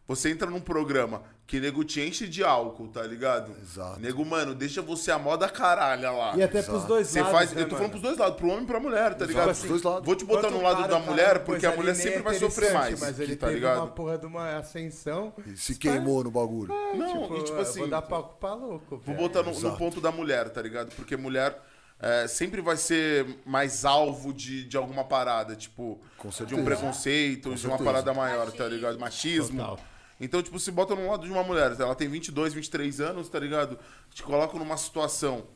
você 0.08 0.30
entra 0.30 0.48
num 0.50 0.60
programa 0.60 1.22
que 1.46 1.60
nego 1.60 1.84
te 1.84 2.00
enche 2.00 2.26
de 2.26 2.42
álcool, 2.42 2.88
tá 2.88 3.02
ligado? 3.02 3.52
Exato. 3.62 4.00
Nego, 4.00 4.24
mano, 4.24 4.54
deixa 4.54 4.80
você 4.82 5.10
a 5.10 5.18
moda 5.18 5.48
caralha 5.48 6.10
lá. 6.10 6.34
E 6.36 6.42
até 6.42 6.62
pros 6.62 6.84
dois 6.84 7.08
Você 7.08 7.20
lados, 7.20 7.38
faz. 7.38 7.52
né, 7.52 7.60
eu 7.62 7.64
tô 7.66 7.74
mano? 7.74 7.76
falando 7.76 7.90
pros 7.90 8.02
dois 8.02 8.18
lados, 8.18 8.36
pro 8.36 8.48
homem 8.48 8.64
e 8.64 8.66
pra 8.66 8.80
mulher, 8.80 9.14
tá 9.14 9.26
ligado? 9.26 9.44
Pros 9.44 9.62
dois 9.62 9.82
lados. 9.82 10.04
Vou 10.06 10.16
te 10.16 10.24
botar 10.24 10.50
no 10.50 10.62
lado 10.62 10.76
cara, 10.82 10.88
da 10.88 10.98
mulher, 10.98 11.44
porque 11.44 11.66
a 11.66 11.76
mulher 11.76 11.94
sempre 11.94 12.18
é 12.20 12.22
vai 12.22 12.34
sofrer 12.34 12.72
mais. 12.72 12.98
Mas 13.00 13.20
ele 13.20 13.36
tá 13.36 13.46
teve 13.46 13.58
ligado? 13.60 13.78
uma 13.78 13.86
porra 13.88 14.18
de 14.18 14.26
uma 14.26 14.56
ascensão. 14.56 15.32
E 15.46 15.56
se 15.56 15.74
queimou 15.76 16.24
no 16.24 16.30
bagulho. 16.30 16.72
Não, 16.96 17.36
e 17.36 17.44
tipo 17.44 17.56
eu 17.56 17.60
assim. 17.60 17.80
Vou 17.80 17.88
dar 17.88 18.02
palco 18.02 18.36
pra 18.40 18.54
louco. 18.54 18.96
Vou 18.96 19.14
velho. 19.14 19.18
botar 19.18 19.42
no, 19.42 19.50
no 19.52 19.56
Exato. 19.56 19.76
ponto 19.76 20.00
da 20.00 20.10
mulher, 20.10 20.48
tá 20.50 20.60
ligado? 20.62 20.94
Porque 20.96 21.16
mulher. 21.16 21.58
é, 22.00 22.26
sempre 22.28 22.60
vai 22.60 22.76
ser 22.76 23.26
mais 23.44 23.84
alvo 23.84 24.32
de, 24.32 24.64
de 24.64 24.76
alguma 24.76 25.04
parada, 25.04 25.56
tipo, 25.56 26.00
Com 26.16 26.28
de 26.28 26.54
um 26.54 26.64
preconceito, 26.64 27.48
Com 27.50 27.54
de 27.54 27.66
uma 27.66 27.78
parada 27.78 28.12
maior, 28.14 28.50
tá 28.52 28.66
ligado? 28.68 28.98
Machismo. 28.98 29.58
Total. 29.58 29.78
Então, 30.20 30.42
tipo, 30.42 30.58
se 30.58 30.70
bota 30.70 30.94
no 30.94 31.08
lado 31.08 31.24
de 31.24 31.32
uma 31.32 31.42
mulher, 31.42 31.76
ela 31.78 31.94
tem 31.94 32.08
22, 32.08 32.52
23 32.54 33.00
anos, 33.00 33.28
tá 33.28 33.38
ligado? 33.38 33.78
Te 34.12 34.22
coloca 34.22 34.58
numa 34.58 34.76
situação 34.76 35.46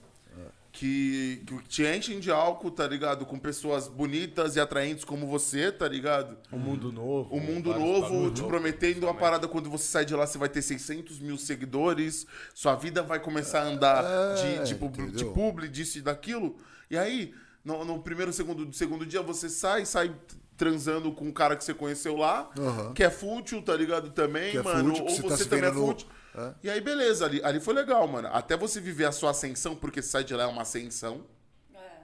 que, 0.72 1.42
que 1.46 1.62
te 1.68 1.84
enchem 1.84 2.18
de 2.18 2.30
álcool, 2.30 2.70
tá 2.70 2.86
ligado? 2.86 3.26
Com 3.26 3.38
pessoas 3.38 3.86
bonitas 3.86 4.56
e 4.56 4.60
atraentes 4.60 5.04
como 5.04 5.26
você, 5.26 5.70
tá 5.70 5.86
ligado? 5.86 6.36
Um 6.50 6.58
mundo 6.58 6.90
novo. 6.90 7.34
O 7.34 7.38
mundo 7.38 7.70
vários 7.70 7.86
novo 7.86 8.30
te 8.30 8.40
louco, 8.40 8.48
prometendo 8.48 9.04
uma 9.04 9.14
parada 9.14 9.46
quando 9.46 9.68
você 9.68 9.84
sai 9.84 10.04
de 10.06 10.14
lá, 10.14 10.26
você 10.26 10.38
vai 10.38 10.48
ter 10.48 10.62
600 10.62 11.18
mil 11.18 11.36
seguidores, 11.36 12.26
sua 12.54 12.74
vida 12.74 13.02
vai 13.02 13.20
começar 13.20 13.60
a 13.60 13.64
andar 13.66 14.04
É, 14.04 14.60
de, 14.62 14.68
tipo, 14.68 14.88
de 14.88 15.02
entendeu? 15.02 15.32
publi, 15.32 15.68
disso 15.68 15.98
e 15.98 16.00
daquilo. 16.00 16.56
E 16.90 16.96
aí, 16.96 17.34
no, 17.62 17.84
no 17.84 18.02
primeiro, 18.02 18.32
segundo, 18.32 18.72
segundo 18.72 19.04
dia, 19.04 19.20
você 19.20 19.50
sai, 19.50 19.84
sai 19.84 20.14
transando 20.56 21.12
com 21.12 21.24
um 21.26 21.32
cara 21.32 21.56
que 21.56 21.64
você 21.64 21.74
conheceu 21.74 22.16
lá, 22.16 22.50
Aham. 22.58 22.92
que 22.94 23.02
é 23.02 23.10
fútil, 23.10 23.62
tá 23.62 23.74
ligado? 23.76 24.10
Também, 24.10 24.52
Que 24.52 24.58
é 24.58 24.62
mano. 24.62 24.90
fútil, 24.90 25.04
ou 25.04 25.10
você 25.10 25.22
tá 25.22 25.28
você 25.36 25.44
também 25.44 25.64
é 25.64 25.70
vendo 25.70 25.80
no- 25.80 25.86
fútil. 25.88 26.08
É. 26.34 26.50
E 26.62 26.70
aí, 26.70 26.80
beleza, 26.80 27.24
ali, 27.26 27.42
ali 27.44 27.60
foi 27.60 27.74
legal, 27.74 28.06
mano. 28.08 28.28
Até 28.32 28.56
você 28.56 28.80
viver 28.80 29.04
a 29.04 29.12
sua 29.12 29.30
ascensão, 29.32 29.74
porque 29.76 30.00
sai 30.00 30.24
de 30.24 30.34
lá 30.34 30.44
é 30.44 30.46
uma 30.46 30.62
ascensão. 30.62 31.22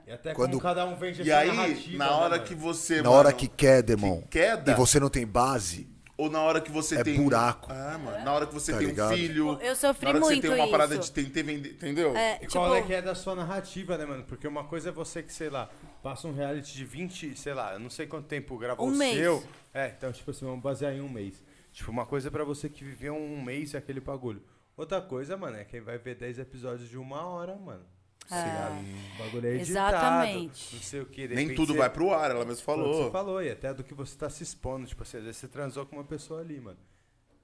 E 0.05 0.11
até 0.11 0.33
Quando- 0.33 0.51
como 0.51 0.61
cada 0.61 0.85
um 0.85 0.95
vende 0.95 1.21
E 1.21 1.31
aí, 1.31 1.47
na 1.95 2.05
né, 2.07 2.11
hora 2.11 2.29
mano? 2.37 2.43
que 2.43 2.55
você. 2.55 2.97
Na 2.97 3.03
mano, 3.03 3.15
hora 3.15 3.31
que 3.33 3.47
queda, 3.47 3.93
irmão. 3.93 4.21
que 4.21 4.39
queda. 4.39 4.71
E 4.71 4.75
você 4.75 4.99
não 4.99 5.09
tem 5.09 5.25
base, 5.25 5.87
Ou 6.19 6.29
na 6.29 6.41
hora 6.41 6.59
que 6.59 6.69
você 6.69 6.97
É 6.97 7.03
tem. 7.03 7.15
buraco. 7.15 7.71
Ah, 7.71 7.97
mano. 7.97 8.25
Na 8.25 8.33
hora 8.33 8.45
que 8.45 8.53
você 8.53 8.73
Tá 8.73 8.77
tem 8.79 8.87
ligado? 8.87 9.13
um 9.13 9.15
filho. 9.15 9.57
Eu 9.61 9.73
sofri 9.75 10.05
na 10.05 10.09
hora 10.11 10.19
que 10.19 10.25
muito 10.25 10.41
você 10.41 10.53
tem 10.53 10.59
uma 10.61 10.69
parada 10.69 10.95
isso. 10.95 11.03
de 11.03 11.11
tentar 11.11 11.43
vender. 11.47 11.69
Entendeu? 11.71 12.15
É, 12.15 12.35
E 12.35 12.39
tipo, 12.39 12.51
qual 12.53 12.75
é 12.75 12.81
que 12.81 12.93
é 12.93 13.01
da 13.01 13.15
sua 13.15 13.35
narrativa, 13.35 13.97
né, 13.97 14.05
mano? 14.05 14.23
Porque 14.25 14.45
uma 14.45 14.65
coisa 14.65 14.89
é 14.89 14.91
você 14.91 15.23
que, 15.23 15.31
sei 15.31 15.49
lá, 15.49 15.69
passa 16.03 16.27
um 16.27 16.33
reality 16.33 16.73
de 16.73 16.83
20, 16.83 17.37
sei 17.37 17.53
lá, 17.53 17.73
eu 17.73 17.79
não 17.79 17.89
sei 17.89 18.05
quanto 18.05 18.27
tempo 18.27 18.57
gravou 18.57 18.85
Um 18.85 18.91
o 18.91 18.95
mês. 18.97 19.15
seu. 19.17 19.41
É, 19.73 19.93
então, 19.97 20.11
tipo 20.11 20.29
assim, 20.31 20.45
vamos 20.45 20.61
basear 20.61 20.91
em 20.93 20.99
um 20.99 21.07
mês. 21.09 21.41
Tipo, 21.71 21.89
uma 21.89 22.05
coisa 22.05 22.27
é 22.27 22.31
pra 22.31 22.43
você 22.43 22.67
que 22.67 22.83
viveu 22.83 23.15
um 23.15 23.41
mês 23.41 23.73
aquele 23.73 24.01
bagulho. 24.01 24.41
Outra 24.75 25.01
coisa, 25.01 25.37
mano, 25.37 25.55
é 25.55 25.63
quem 25.63 25.79
vai 25.79 25.97
ver 25.97 26.15
10 26.15 26.37
episódios 26.39 26.89
de 26.89 26.97
uma 26.97 27.25
hora, 27.25 27.55
mano. 27.55 27.85
É. 28.31 29.15
O 29.15 29.23
bagulho 29.23 29.47
é 29.47 29.55
editado, 29.55 29.95
Exatamente. 29.95 30.75
Não 30.75 30.81
sei 30.83 31.01
o 31.01 31.05
que. 31.05 31.27
Nem 31.27 31.55
tudo 31.55 31.73
vai 31.73 31.89
pro 31.89 32.13
ar, 32.13 32.31
ela 32.31 32.45
mesmo 32.45 32.63
falou. 32.63 33.05
Você 33.05 33.11
falou, 33.11 33.41
e 33.41 33.49
até 33.51 33.73
do 33.73 33.83
que 33.83 33.93
você 33.93 34.15
tá 34.17 34.29
se 34.29 34.43
expondo. 34.43 34.85
Tipo 34.87 35.03
assim, 35.03 35.17
às 35.17 35.23
vezes 35.23 35.37
você 35.37 35.47
transou 35.47 35.85
com 35.85 35.95
uma 35.95 36.03
pessoa 36.03 36.39
ali, 36.41 36.59
mano. 36.59 36.77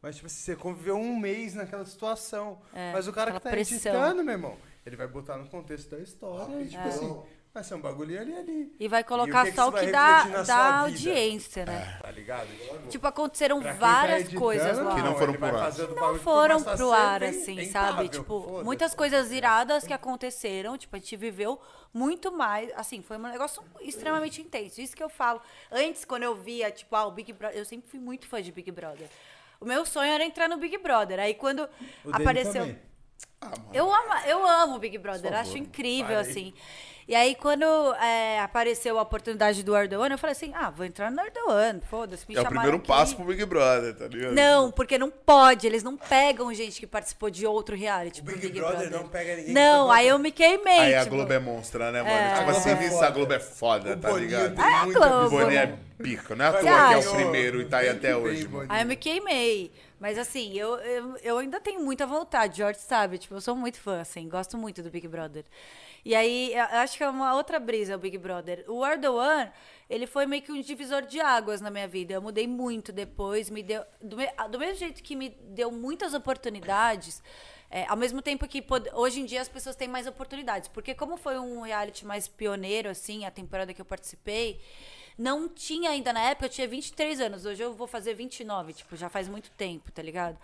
Mas, 0.02 0.16
tipo 0.18 0.28
assim, 0.28 0.38
você 0.38 0.56
conviveu 0.56 0.96
um 0.98 1.20
mês 1.20 1.56
naquela 1.56 1.84
situação. 1.86 2.60
É, 2.74 2.92
Mas 2.94 3.08
o 3.08 3.14
cara 3.14 3.32
que 3.32 3.40
tá 3.40 3.50
pressão. 3.50 3.76
editando, 3.78 4.24
meu 4.24 4.34
irmão, 4.34 4.56
ele 4.86 4.96
vai 4.96 5.08
botar 5.08 5.36
no 5.38 5.48
contexto 5.48 5.90
da 5.90 6.00
história. 6.00 6.62
e, 6.62 6.68
tipo 6.68 6.84
É. 6.84 6.88
assim, 6.88 7.22
vai 7.56 7.64
ser 7.64 7.76
um 7.76 7.80
bagulho 7.80 8.20
ali 8.20 8.36
ali. 8.36 8.76
E 8.78 8.88
vai 8.90 9.00
E 9.00 9.04
o 9.04 9.06
colocar 9.06 9.46
que 9.46 9.52
que 9.52 9.56
só 9.56 9.70
o 9.70 9.72
vai 9.72 9.86
que 9.86 9.92
dá, 9.92 10.24
dá 10.44 10.80
audiência, 10.82 11.66
né? 11.66 12.00
Tá 12.02 12.12
ligado? 12.12 12.48
Tipo, 12.90 13.08
aconteceram 13.08 13.62
Pra 13.62 13.72
tá 13.72 13.80
várias 13.80 14.20
editando, 14.20 14.42
coisas 14.42 14.78
lá. 14.78 14.94
Que 14.96 15.02
não 15.02 15.16
foram 15.16 15.34
pro 15.34 15.46
ar. 15.46 15.78
não 15.78 15.96
bagulho 15.96 16.18
que 16.18 16.24
foram 16.24 16.64
pro 16.64 16.92
ar, 16.92 17.24
assim, 17.24 17.66
sabe? 17.72 18.10
Tipo, 18.10 18.62
muitas 18.64 18.94
coisas 18.94 19.32
iradas 19.32 19.88
que 19.88 19.94
aconteceram, 19.94 20.78
tipo, 20.78 20.94
a 20.98 21.00
gente 21.00 21.16
viveu 21.16 21.58
muito 21.94 22.30
mais, 22.30 22.70
assim, 22.76 23.02
foi 23.02 23.16
um 23.18 23.22
negócio 23.22 23.64
extremamente 23.80 24.42
intenso. 24.42 24.82
Isso 24.82 24.94
que 24.94 25.02
eu 25.02 25.08
falo. 25.08 25.42
Antes, 25.72 26.04
quando 26.04 26.24
eu 26.24 26.36
via, 26.36 26.70
tipo, 26.70 26.94
ah, 26.94 27.06
o 27.08 27.12
Big 27.12 27.32
Brother, 27.32 27.58
eu 27.58 27.64
sempre 27.64 27.90
fui 27.90 28.02
muito 28.02 28.28
fã 28.28 28.42
de 28.42 28.52
Big 28.52 28.70
Brother. 28.70 29.08
O 29.62 29.66
meu 29.66 29.86
sonho 29.86 30.12
era 30.12 30.26
entrar 30.26 30.50
no 30.50 30.58
Big 30.58 30.78
Brother. 30.78 31.22
Aí 31.22 31.34
quando 31.34 31.70
apareceu. 32.12 32.76
Ah, 33.40 33.48
mano. 33.48 33.70
Eu 33.74 33.94
amo, 33.94 34.14
eu 34.28 34.46
amo 34.46 34.76
o 34.76 34.80
Big 34.80 34.98
Brother, 34.98 35.34
acho 35.36 35.58
incrível, 35.58 36.18
Parei. 36.18 36.30
assim. 36.32 36.54
E 37.08 37.14
aí, 37.14 37.36
quando 37.36 37.64
é, 38.02 38.40
apareceu 38.40 38.98
a 38.98 39.04
oportunidade 39.04 39.62
do 39.62 39.76
Ardoano, 39.76 40.16
eu 40.16 40.18
falei 40.18 40.32
assim, 40.32 40.52
ah, 40.56 40.72
vou 40.72 40.84
entrar 40.84 41.12
no 41.12 41.22
Ardoano, 41.22 41.80
foda-se, 41.88 42.26
me 42.28 42.36
É 42.36 42.42
o 42.42 42.46
primeiro 42.46 42.78
aqui. 42.78 42.88
passo 42.88 43.16
pro 43.16 43.26
Big 43.26 43.46
Brother, 43.46 43.94
tá 43.94 44.08
ligado? 44.08 44.34
Não, 44.34 44.72
porque 44.72 44.98
não 44.98 45.12
pode, 45.12 45.68
eles 45.68 45.84
não 45.84 45.96
pegam 45.96 46.52
gente 46.52 46.80
que 46.80 46.88
participou 46.88 47.30
de 47.30 47.46
outro 47.46 47.76
reality. 47.76 48.22
O 48.22 48.24
pro 48.24 48.36
Big 48.36 48.60
Brother 48.60 48.90
não 48.90 49.08
pega 49.08 49.36
ninguém 49.36 49.54
Não, 49.54 49.92
aí 49.92 50.08
eu 50.08 50.18
me 50.18 50.32
queimei. 50.32 50.80
Aí 50.80 50.96
a 50.96 51.04
tipo, 51.04 51.16
Globo 51.16 51.32
é 51.32 51.38
monstra, 51.38 51.92
né, 51.92 52.02
mano? 52.02 52.12
É. 52.16 52.28
Tipo 52.30 52.40
A 52.40 52.44
Globo 52.44 52.58
assim, 52.58 52.70
é 52.70 52.84
isso, 52.84 52.94
foda. 52.96 53.08
a 53.08 53.10
Globo 53.12 53.34
é 53.34 53.40
foda, 53.40 53.94
O 53.94 53.98
tá 53.98 54.12
ligado? 54.14 54.56
tem 54.56 54.66
É 54.66 54.68
a 54.68 54.86
Globo. 54.86 54.98
O 54.98 55.30
visão. 55.30 55.30
Boninho 55.30 55.60
é 55.60 55.78
pico, 56.02 56.36
não 56.36 56.46
é 56.46 56.48
à 56.48 56.52
toa 56.54 56.62
que 56.62 56.68
é 56.68 56.98
o 56.98 57.16
primeiro 57.16 57.62
e 57.62 57.66
tá 57.66 57.78
aí 57.78 57.90
até 57.90 58.18
hoje, 58.18 58.48
mano. 58.48 58.66
Aí 58.68 58.82
eu 58.82 58.88
me 58.88 58.96
queimei. 58.96 59.72
Mas 60.00 60.18
assim, 60.18 60.54
eu, 60.58 60.76
eu, 60.80 61.18
eu 61.24 61.38
ainda 61.38 61.60
tenho 61.60 61.82
muita 61.82 62.06
vontade, 62.08 62.58
George 62.58 62.80
sabe. 62.80 63.20
Tipo, 63.20 63.36
eu 63.36 63.42
sou 63.42 63.56
muito 63.56 63.80
fã, 63.80 64.02
assim, 64.02 64.28
gosto 64.28 64.58
muito 64.58 64.82
do 64.82 64.90
Big 64.90 65.08
Brother. 65.08 65.46
E 66.06 66.14
aí, 66.14 66.54
acho 66.56 66.98
que 66.98 67.04
é 67.04 67.10
uma 67.10 67.34
outra 67.36 67.60
brisa 67.60 67.96
o 67.96 68.00
Big 68.00 68.18
Brother. 68.20 68.64
O 68.68 68.84
Ardoan, 68.84 69.52
ele 69.90 70.06
foi 70.06 70.28
meio 70.28 70.44
que 70.44 70.52
um 70.52 70.62
divisor 70.62 71.02
de 71.02 71.20
águas 71.20 71.62
na 71.62 71.72
minha 71.72 71.88
vida. 71.88 72.14
Eu 72.14 72.22
mudei 72.22 72.48
muito 72.48 72.94
depois, 72.94 73.50
me 73.50 73.64
deu. 73.64 73.84
Do, 74.02 74.16
me- 74.18 74.32
do 74.52 74.60
mesmo 74.60 74.76
jeito 74.76 75.02
que 75.02 75.16
me 75.16 75.30
deu 75.30 75.72
muitas 75.72 76.14
oportunidades. 76.14 77.24
é, 77.72 77.86
ao 77.88 77.98
mesmo 77.98 78.22
tempo 78.22 78.48
que 78.48 78.64
hoje 78.94 79.20
em 79.20 79.26
dia 79.26 79.42
as 79.42 79.50
pessoas 79.50 79.76
têm 79.76 79.88
mais 79.88 80.06
oportunidades. 80.06 80.70
Porque 80.70 80.94
como 80.94 81.18
foi 81.18 81.40
um 81.40 81.62
reality 81.62 82.06
mais 82.06 82.28
pioneiro, 82.28 82.88
assim, 82.90 83.26
a 83.26 83.32
temporada 83.32 83.74
que 83.74 83.82
eu 83.82 83.86
participei, 83.86 84.62
não 85.18 85.48
tinha 85.50 85.90
ainda 85.90 86.14
na 86.14 86.22
época, 86.22 86.46
eu 86.46 86.50
tinha 86.50 86.68
23 86.68 87.20
anos, 87.22 87.46
hoje 87.46 87.64
eu 87.64 87.74
vou 87.74 87.88
fazer 87.88 88.14
29, 88.14 88.74
tipo, 88.74 88.96
já 88.96 89.10
faz 89.10 89.28
muito 89.28 89.50
tempo, 89.52 89.92
tá 89.92 90.02
ligado? 90.02 90.38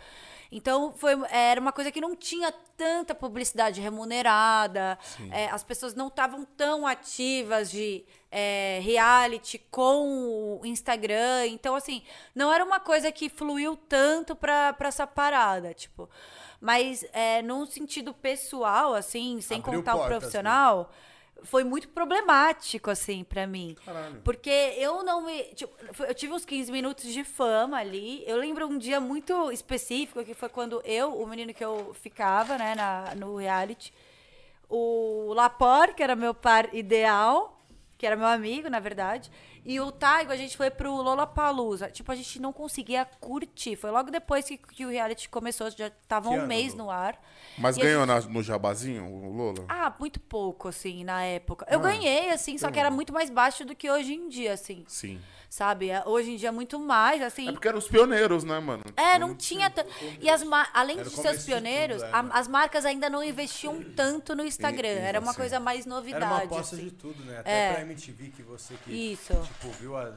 Então, 0.52 0.92
foi, 0.92 1.14
era 1.30 1.62
uma 1.62 1.72
coisa 1.72 1.92
que 1.92 2.02
não 2.02 2.16
tinha 2.16 2.52
tanta 2.76 3.16
publicidade 3.16 3.80
remunerada, 3.80 4.98
é, 5.32 5.48
as 5.48 5.64
pessoas 5.64 5.94
não 5.94 6.08
estavam 6.08 6.44
tão 6.44 6.86
ativas 6.86 7.72
de 7.72 8.04
é, 8.30 8.80
reality 8.84 9.60
com 9.70 10.60
o 10.62 10.66
Instagram, 10.66 11.48
então, 11.48 11.74
assim, 11.76 12.04
não 12.36 12.52
era 12.52 12.66
uma 12.66 12.80
coisa 12.80 13.12
que 13.12 13.30
fluiu 13.30 13.78
tanto 13.78 14.36
pra, 14.36 14.74
pra 14.74 14.90
essa 14.90 15.08
parada, 15.08 15.74
tipo. 15.74 16.10
Mas, 16.60 17.06
é, 17.14 17.42
num 17.42 17.66
sentido 17.66 18.14
pessoal, 18.14 18.94
assim, 18.94 19.40
sem 19.42 19.60
Abriu 19.60 19.80
contar 19.80 19.96
o 19.96 19.98
portas, 20.00 20.34
né? 20.86 20.92
Foi 21.44 21.64
muito 21.64 21.90
problemático, 21.90 22.90
assim, 22.90 23.24
pra 23.24 23.48
mim. 23.48 23.76
Porque 24.24 24.50
eu 24.78 25.04
não 25.04 25.26
me. 25.26 25.44
tipo, 25.56 25.74
eu 26.04 26.14
tive 26.14 26.34
uns 26.34 26.46
15 26.46 26.72
minutos 26.72 27.12
de 27.12 27.24
fama 27.24 27.78
ali. 27.78 28.24
Eu 28.28 28.38
lembro 28.38 28.68
um 28.68 28.78
dia 28.78 29.00
muito 29.00 29.52
específico, 29.52 30.24
que 30.24 30.34
foi 30.34 30.50
quando 30.50 30.82
eu, 30.86 31.14
o 31.22 31.28
menino 31.28 31.54
que 31.54 31.64
eu 31.64 31.96
ficava, 32.02 32.58
né, 32.58 32.76
na, 32.76 33.16
no 33.16 33.38
reality, 33.38 33.94
o 34.70 35.34
Lapor, 35.34 35.94
que 35.94 36.04
era 36.04 36.16
meu 36.16 36.34
par 36.34 36.74
ideal, 36.74 37.60
que 37.98 38.06
era 38.06 38.16
meu 38.16 38.28
amigo, 38.28 38.70
na 38.70 38.80
verdade, 38.80 39.32
e 39.64 39.80
o 39.80 39.92
Taigo, 39.92 40.32
a 40.32 40.36
gente 40.36 40.58
foi 40.58 40.70
pro 40.72 40.92
Lollapalooza. 40.94 41.90
Tipo, 41.92 42.12
a 42.12 42.16
gente 42.16 42.40
não 42.42 42.52
conseguia 42.52 43.06
curtir. 43.20 43.76
Foi 43.76 43.92
logo 43.92 44.10
depois 44.10 44.46
que, 44.46 44.58
que 44.58 44.86
o 44.86 44.90
reality 44.90 45.30
começou, 45.30 45.70
já 45.70 45.92
tava 46.08 46.30
Que 46.30 46.36
um 46.36 46.40
ano, 46.40 46.48
mês 46.48 46.74
no 46.74 46.90
ar. 46.90 47.22
Mas 47.58 47.78
E 47.78 47.82
ganhou 47.82 48.06
gente- 48.08 48.26
na- 48.28 48.34
no 48.34 48.42
jabazinho, 48.44 49.06
o 49.06 49.32
Lola? 49.36 49.66
ah, 49.70 49.94
muito 50.00 50.20
pouco, 50.20 50.68
assim, 50.68 51.04
na 51.04 51.24
época. 51.24 51.66
Eu 51.70 51.80
ganhei, 51.80 52.30
assim, 52.32 52.58
só 52.58 52.72
que 52.72 52.80
era 52.80 52.90
muito 52.90 53.14
mais 53.14 53.30
baixo 53.30 53.64
do 53.66 53.76
que 53.76 53.90
hoje 53.90 54.14
em 54.14 54.28
dia, 54.30 54.54
assim. 54.54 54.84
Sim. 54.88 55.20
Sabe? 55.52 55.90
É, 55.90 56.02
Hoje 56.06 56.32
em 56.32 56.38
dia, 56.38 56.50
muito 56.50 56.80
mais, 56.80 57.22
assim. 57.22 57.50
É 57.50 57.52
porque 57.52 57.68
eram 57.68 57.78
os 57.78 57.86
pioneiros, 57.86 58.46
né, 58.46 58.58
mano? 58.62 58.86
É, 58.96 59.20
não 59.20 59.36
tinha. 59.36 59.70
ta- 59.70 59.86
E 60.22 60.30
as 60.30 60.42
ma- 60.44 60.70
além 60.74 60.98
Era 60.98 61.10
de 61.10 61.14
ser 61.14 61.30
os 61.36 61.44
pioneiros, 61.44 61.98
tudo, 62.02 62.08
é, 62.08 62.14
a- 62.18 62.24
né? 62.24 62.30
as 62.34 62.48
marcas 62.48 62.86
ainda 62.86 63.10
não 63.10 63.22
investiam 63.22 63.84
tanto 63.94 64.34
no 64.34 64.46
Instagram. 64.46 64.88
E- 64.88 64.96
e 64.96 65.00
Era 65.00 65.20
uma 65.20 65.32
assim, 65.32 65.40
coisa 65.42 65.60
mais 65.60 65.86
novidade. 65.86 66.24
Era 66.24 66.34
uma 66.36 66.44
aposta 66.46 66.78
assim. 66.78 66.86
de 66.86 66.92
tudo, 66.92 67.22
né? 67.26 67.40
Até 67.40 67.52
É. 67.70 67.74
pra 67.74 67.82
MTV 67.82 68.30
que 68.30 68.42
você 68.42 68.76
que 68.86 68.94
Isso. 68.94 69.34
tipo, 69.34 69.70
viu 69.72 69.98
a- 69.98 70.14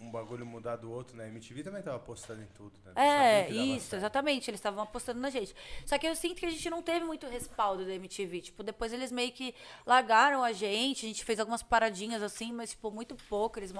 um 0.00 0.10
bagulho 0.10 0.44
mudar 0.46 0.76
do 0.76 0.90
outro, 0.90 1.16
né? 1.16 1.28
MTV 1.28 1.62
também 1.62 1.82
tava 1.82 1.96
apostando 1.96 2.42
em 2.42 2.46
tudo, 2.56 2.72
né? 2.84 2.92
É, 2.94 3.50
isso, 3.50 3.86
certo. 3.90 4.00
exatamente. 4.00 4.50
Eles 4.50 4.58
estavam 4.58 4.82
apostando 4.82 5.20
na 5.20 5.30
gente. 5.30 5.54
Só 5.84 5.96
que 5.98 6.06
eu 6.06 6.14
sinto 6.14 6.36
que 6.36 6.46
a 6.46 6.50
gente 6.50 6.68
não 6.70 6.82
teve 6.82 7.04
muito 7.04 7.26
respaldo 7.26 7.84
da 7.84 7.94
MTV. 7.94 8.40
Tipo, 8.40 8.62
depois 8.62 8.92
eles 8.92 9.10
meio 9.10 9.32
que 9.32 9.54
largaram 9.86 10.42
a 10.44 10.52
gente. 10.52 11.06
A 11.06 11.08
gente 11.08 11.24
fez 11.24 11.40
algumas 11.40 11.62
paradinhas 11.62 12.22
assim, 12.22 12.52
mas, 12.52 12.70
tipo, 12.70 12.90
muito 12.90 13.14
pouco. 13.28 13.58
Eles, 13.58 13.72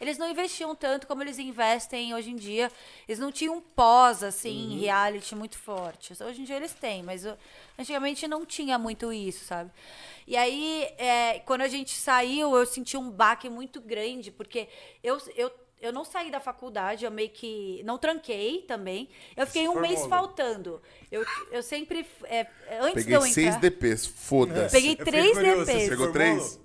eles 0.00 0.18
não 0.18 0.28
investiam 0.30 0.74
tanto 0.74 1.06
como 1.06 1.22
eles 1.22 1.38
investem 1.38 2.14
hoje 2.14 2.30
em 2.30 2.36
dia. 2.36 2.70
Eles 3.08 3.18
não 3.18 3.32
tinham 3.32 3.56
um 3.56 3.60
pós, 3.60 4.22
assim, 4.22 4.68
Uhum. 4.74 4.80
reality 4.80 5.34
muito 5.34 5.58
forte. 5.58 6.12
Hoje 6.22 6.40
em 6.40 6.44
dia 6.44 6.56
eles 6.56 6.72
têm, 6.72 7.02
mas 7.02 7.24
antigamente 7.78 8.26
não 8.28 8.44
tinha 8.46 8.78
muito 8.78 9.12
isso, 9.12 9.44
sabe? 9.44 9.70
E 10.26 10.36
aí, 10.36 10.88
é, 10.98 11.38
quando 11.40 11.60
a 11.60 11.68
gente 11.68 11.92
saiu, 11.92 12.56
eu 12.56 12.66
senti 12.66 12.96
um 12.96 13.10
baque 13.10 13.48
muito 13.48 13.80
grande, 13.80 14.30
porque 14.30 14.68
eu. 15.02 15.18
eu 15.36 15.50
eu 15.78 15.92
não 15.92 16.06
saí 16.06 16.30
da 16.30 16.40
faculdade, 16.40 17.04
eu 17.04 17.10
meio 17.10 17.28
que. 17.28 17.82
Não 17.84 17.98
tranquei 17.98 18.62
também. 18.62 19.10
Eu 19.36 19.46
fiquei 19.46 19.68
um 19.68 19.78
mês 19.78 20.06
faltando. 20.06 20.80
Eu, 21.12 21.22
eu 21.52 21.62
sempre. 21.62 22.06
é, 22.24 22.46
antes 22.80 23.04
de 23.04 23.12
Peguei 23.12 23.16
eu 23.16 23.20
seis 23.20 23.48
entrar. 23.48 23.60
DPs, 23.60 24.06
foda-se. 24.06 24.74
Peguei 24.74 24.96
Eu 24.98 25.04
três 25.04 25.32
curioso, 25.32 25.64
você 25.66 25.72
DPs. 25.72 25.88
Pegou 25.90 26.06
formou, 26.06 26.12
três? 26.12 26.60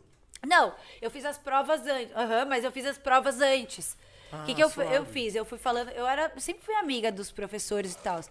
Não, 0.48 0.74
eu 1.02 1.12
fiz 1.12 1.26
as 1.26 1.38
provas 1.38 1.86
antes. 1.86 2.16
Aham, 2.16 2.46
mas 2.46 2.64
eu 2.64 2.72
fiz 2.72 2.86
as 2.86 2.98
provas 2.98 3.42
antes. 3.42 3.98
O 4.32 4.46
que, 4.46 4.56
que 4.56 4.64
eu, 4.64 4.72
eu 4.94 5.06
fiz? 5.06 5.36
Eu 5.36 5.44
fui 5.44 5.58
falando. 5.58 5.90
Eu 5.90 6.08
era, 6.08 6.32
eu 6.34 6.42
sempre 6.42 6.64
fui 6.66 6.74
amiga 6.76 7.12
dos 7.12 7.32
professores 7.32 7.94
e 7.94 7.98
tal. 7.98 8.22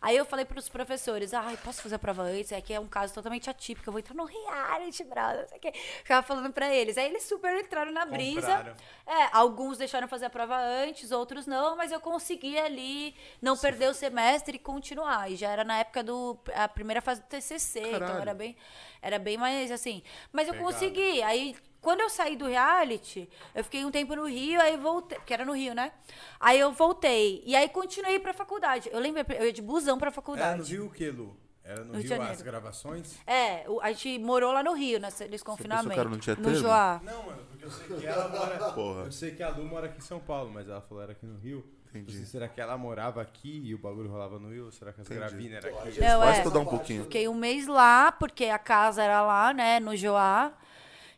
Aí 0.00 0.16
eu 0.16 0.24
falei 0.24 0.44
pros 0.44 0.68
professores, 0.68 1.34
ai, 1.34 1.58
posso 1.58 1.82
fazer 1.82 1.96
a 1.96 1.98
prova 1.98 2.22
antes? 2.22 2.52
É 2.52 2.60
que 2.60 2.72
é 2.72 2.80
um 2.80 2.86
caso 2.86 3.12
totalmente 3.12 3.50
atípico, 3.50 3.88
eu 3.88 3.92
vou 3.92 4.00
entrar 4.00 4.14
no 4.14 4.24
reality, 4.24 5.04
brother, 5.04 5.42
não 5.42 5.48
sei 5.48 5.58
o 5.58 5.60
quê. 5.60 5.72
Ficava 5.72 6.26
falando 6.26 6.52
pra 6.52 6.74
eles. 6.74 6.96
Aí 6.96 7.06
eles 7.06 7.24
super 7.24 7.54
entraram 7.60 7.92
na 7.92 8.06
brisa. 8.06 8.40
Compraram. 8.40 8.74
É, 9.06 9.28
alguns 9.32 9.76
deixaram 9.76 10.08
fazer 10.08 10.26
a 10.26 10.30
prova 10.30 10.56
antes, 10.56 11.12
outros 11.12 11.46
não, 11.46 11.76
mas 11.76 11.92
eu 11.92 12.00
consegui 12.00 12.58
ali 12.58 13.14
não 13.42 13.56
perder 13.56 13.90
o 13.90 13.94
semestre 13.94 14.56
e 14.56 14.58
continuar. 14.58 15.30
E 15.30 15.36
já 15.36 15.50
era 15.50 15.64
na 15.64 15.78
época 15.78 16.02
do 16.02 16.38
a 16.54 16.66
primeira 16.66 17.02
fase 17.02 17.20
do 17.20 17.26
TCC, 17.26 17.80
então 17.80 18.00
Caralho. 18.00 18.20
era 18.22 18.34
bem 18.34 18.56
era 19.02 19.18
bem 19.18 19.36
mais 19.36 19.70
assim. 19.70 20.02
Mas 20.32 20.46
eu 20.46 20.54
Pegado. 20.54 20.72
consegui. 20.72 21.22
Aí 21.22 21.56
quando 21.80 22.00
eu 22.00 22.10
saí 22.10 22.36
do 22.36 22.46
reality, 22.46 23.28
eu 23.54 23.64
fiquei 23.64 23.84
um 23.84 23.90
tempo 23.90 24.14
no 24.14 24.26
Rio, 24.26 24.60
aí 24.60 24.76
voltei, 24.76 25.18
porque 25.18 25.32
era 25.34 25.44
no 25.44 25.52
Rio, 25.52 25.74
né? 25.74 25.92
Aí 26.38 26.58
eu 26.60 26.72
voltei 26.72 27.42
e 27.46 27.54
aí 27.56 27.68
continuei 27.68 28.18
pra 28.18 28.32
faculdade. 28.32 28.88
Eu 28.92 29.00
lembro, 29.00 29.22
eu 29.34 29.46
ia 29.46 29.52
de 29.52 29.62
busão 29.62 29.96
pra 29.98 30.08
Era 30.08 30.14
faculdade. 30.14 30.58
no 30.58 30.64
Rio 30.64 30.86
o 30.86 30.90
quê, 30.90 31.10
Lu? 31.10 31.36
Era 31.62 31.84
no 31.84 31.92
Rio 31.92 32.00
de 32.00 32.00
Rio, 32.00 32.08
Janeiro. 32.08 32.32
as 32.32 32.42
gravações? 32.42 33.16
É, 33.26 33.64
o- 33.68 33.80
a 33.80 33.92
gente 33.92 34.18
morou 34.18 34.52
lá 34.52 34.62
no 34.62 34.72
Rio, 34.72 34.98
nesse, 34.98 35.28
nesse 35.28 35.44
confinamento. 35.44 35.94
cara 35.94 36.08
não 36.08 36.18
tinha 36.18 36.34
no? 36.36 36.54
Joá. 36.54 37.00
Não, 37.04 37.22
mano, 37.22 37.42
porque 37.48 37.64
eu 37.64 37.70
sei 37.70 37.96
que 37.98 38.06
ela 38.06 38.28
mora. 38.28 38.72
Porra. 38.72 39.00
Eu 39.04 39.12
sei 39.12 39.30
que 39.34 39.42
a 39.42 39.48
Lu 39.50 39.64
mora 39.64 39.86
aqui 39.86 39.98
em 39.98 40.02
São 40.02 40.18
Paulo, 40.18 40.50
mas 40.52 40.68
ela 40.68 40.80
falou 40.80 41.02
era 41.02 41.12
aqui 41.12 41.24
no 41.26 41.38
Rio. 41.38 41.64
Entendi. 41.90 42.12
Não 42.12 42.18
sei, 42.18 42.24
será 42.26 42.48
que 42.48 42.60
ela 42.60 42.78
morava 42.78 43.20
aqui 43.20 43.62
e 43.64 43.74
o 43.74 43.78
bagulho 43.78 44.08
rolava 44.08 44.38
no 44.38 44.48
Rio? 44.50 44.66
Ou 44.66 44.72
será 44.72 44.92
que 44.92 45.00
as 45.00 45.08
gravinas 45.08 45.64
eram 45.64 45.78
aqui? 45.80 46.00
Não, 46.00 46.20
Pode 46.20 46.34
é. 46.34 46.38
estudar 46.38 46.58
um 46.60 46.64
pouquinho. 46.64 47.02
Fiquei 47.02 47.26
um 47.28 47.34
mês 47.34 47.66
lá, 47.66 48.12
porque 48.12 48.44
a 48.46 48.58
casa 48.58 49.02
era 49.02 49.22
lá, 49.22 49.52
né, 49.52 49.80
no 49.80 49.96
Joá. 49.96 50.52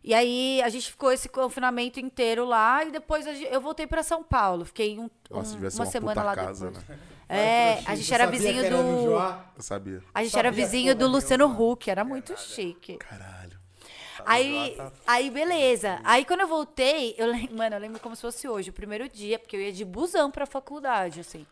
E 0.05 0.13
aí 0.15 0.61
a 0.63 0.69
gente 0.69 0.91
ficou 0.91 1.13
esse 1.13 1.29
confinamento 1.29 2.01
inteiro 2.01 2.45
lá 2.45 2.85
e 2.85 2.91
depois 2.91 3.27
a 3.27 3.33
gen- 3.35 3.47
eu 3.49 3.61
voltei 3.61 3.87
pra 3.87 4.03
São 4.03 4.23
Paulo. 4.23 4.65
Fiquei 4.65 4.99
um, 4.99 5.09
Nossa, 5.31 5.55
um- 5.57 5.61
uma 5.61 5.69
uma 5.71 5.87
semana 5.87 6.21
puta 6.23 6.23
lá 6.25 6.35
casa, 6.35 6.67
depois. 6.71 6.89
né? 6.89 6.99
É, 7.29 7.83
a 7.87 7.95
gente 7.95 8.13
era 8.13 8.27
vizinho 8.27 8.63
do. 8.69 8.77
Eu 9.57 9.63
sabia. 9.63 10.03
A 10.13 10.23
gente 10.23 10.33
Sabia 10.33 10.49
era 10.49 10.51
vizinho 10.51 10.95
do 10.95 10.99
porra 11.07 11.11
Luciano 11.13 11.47
nenhuma. 11.49 11.73
Huck, 11.73 11.89
era 11.91 12.05
muito 12.05 12.37
chique. 12.39 12.97
Caralho. 12.99 13.59
Aí, 14.27 14.77
aí, 15.07 15.31
beleza. 15.31 15.99
Aí, 16.05 16.25
quando 16.25 16.41
eu 16.43 16.47
voltei, 16.49 17.15
eu 17.17 17.27
lembro, 17.27 17.55
mano, 17.57 17.77
eu 17.77 17.81
lembro 17.81 17.99
como 18.01 18.15
se 18.15 18.23
fosse 18.23 18.47
hoje, 18.47 18.71
o 18.71 18.73
primeiro 18.73 19.09
dia, 19.09 19.39
porque 19.39 19.57
eu 19.57 19.61
ia 19.61 19.73
de 19.73 19.85
busão 19.85 20.31
pra 20.31 20.47
faculdade, 20.47 21.21
assim. 21.21 21.47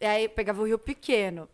E 0.00 0.06
aí, 0.06 0.24
eu 0.24 0.30
pegava 0.30 0.62
o 0.62 0.66
Rio 0.66 0.78
Pequeno. 0.78 1.48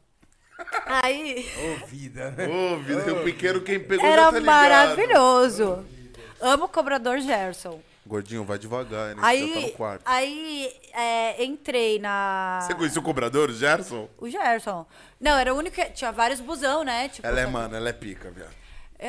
Aí, 0.87 1.51
Ô, 1.57 1.87
vida, 1.87 2.31
né? 2.33 2.47
Ô, 2.47 2.79
vida, 2.79 3.12
o 3.15 3.24
pequeno 3.24 3.61
quem 3.61 3.81
pegou 3.81 4.05
já 4.07 4.12
era 4.12 4.33
tá 4.33 4.41
maravilhoso. 4.41 5.85
Amo 6.41 6.65
o 6.65 6.69
cobrador 6.69 7.20
Gerson. 7.20 7.81
Gordinho, 8.05 8.45
vai 8.45 8.59
devagar, 8.59 9.15
né? 9.15 9.16
Já 9.16 9.20
tá 9.20 9.23
no 9.23 9.27
Aí, 9.27 9.70
quarto. 9.77 10.03
aí 10.05 10.73
é, 10.93 11.45
entrei 11.45 12.01
na... 12.01 12.59
Você 12.62 12.74
conheceu 12.74 13.01
o 13.01 13.05
cobrador, 13.05 13.49
o 13.51 13.53
Gerson? 13.55 14.09
O 14.19 14.29
Gerson. 14.29 14.85
Não, 15.20 15.39
era 15.39 15.55
o 15.55 15.57
único 15.57 15.77
que... 15.77 15.85
Tinha 15.87 16.11
vários 16.11 16.41
busão, 16.41 16.83
né? 16.83 17.09
Tipo, 17.09 17.27
Ela 17.27 17.41
é, 17.41 17.47
mano, 17.47 17.77
ela 17.77 17.89
é 17.89 17.93
pica, 17.93 18.31
viado. 18.31 18.51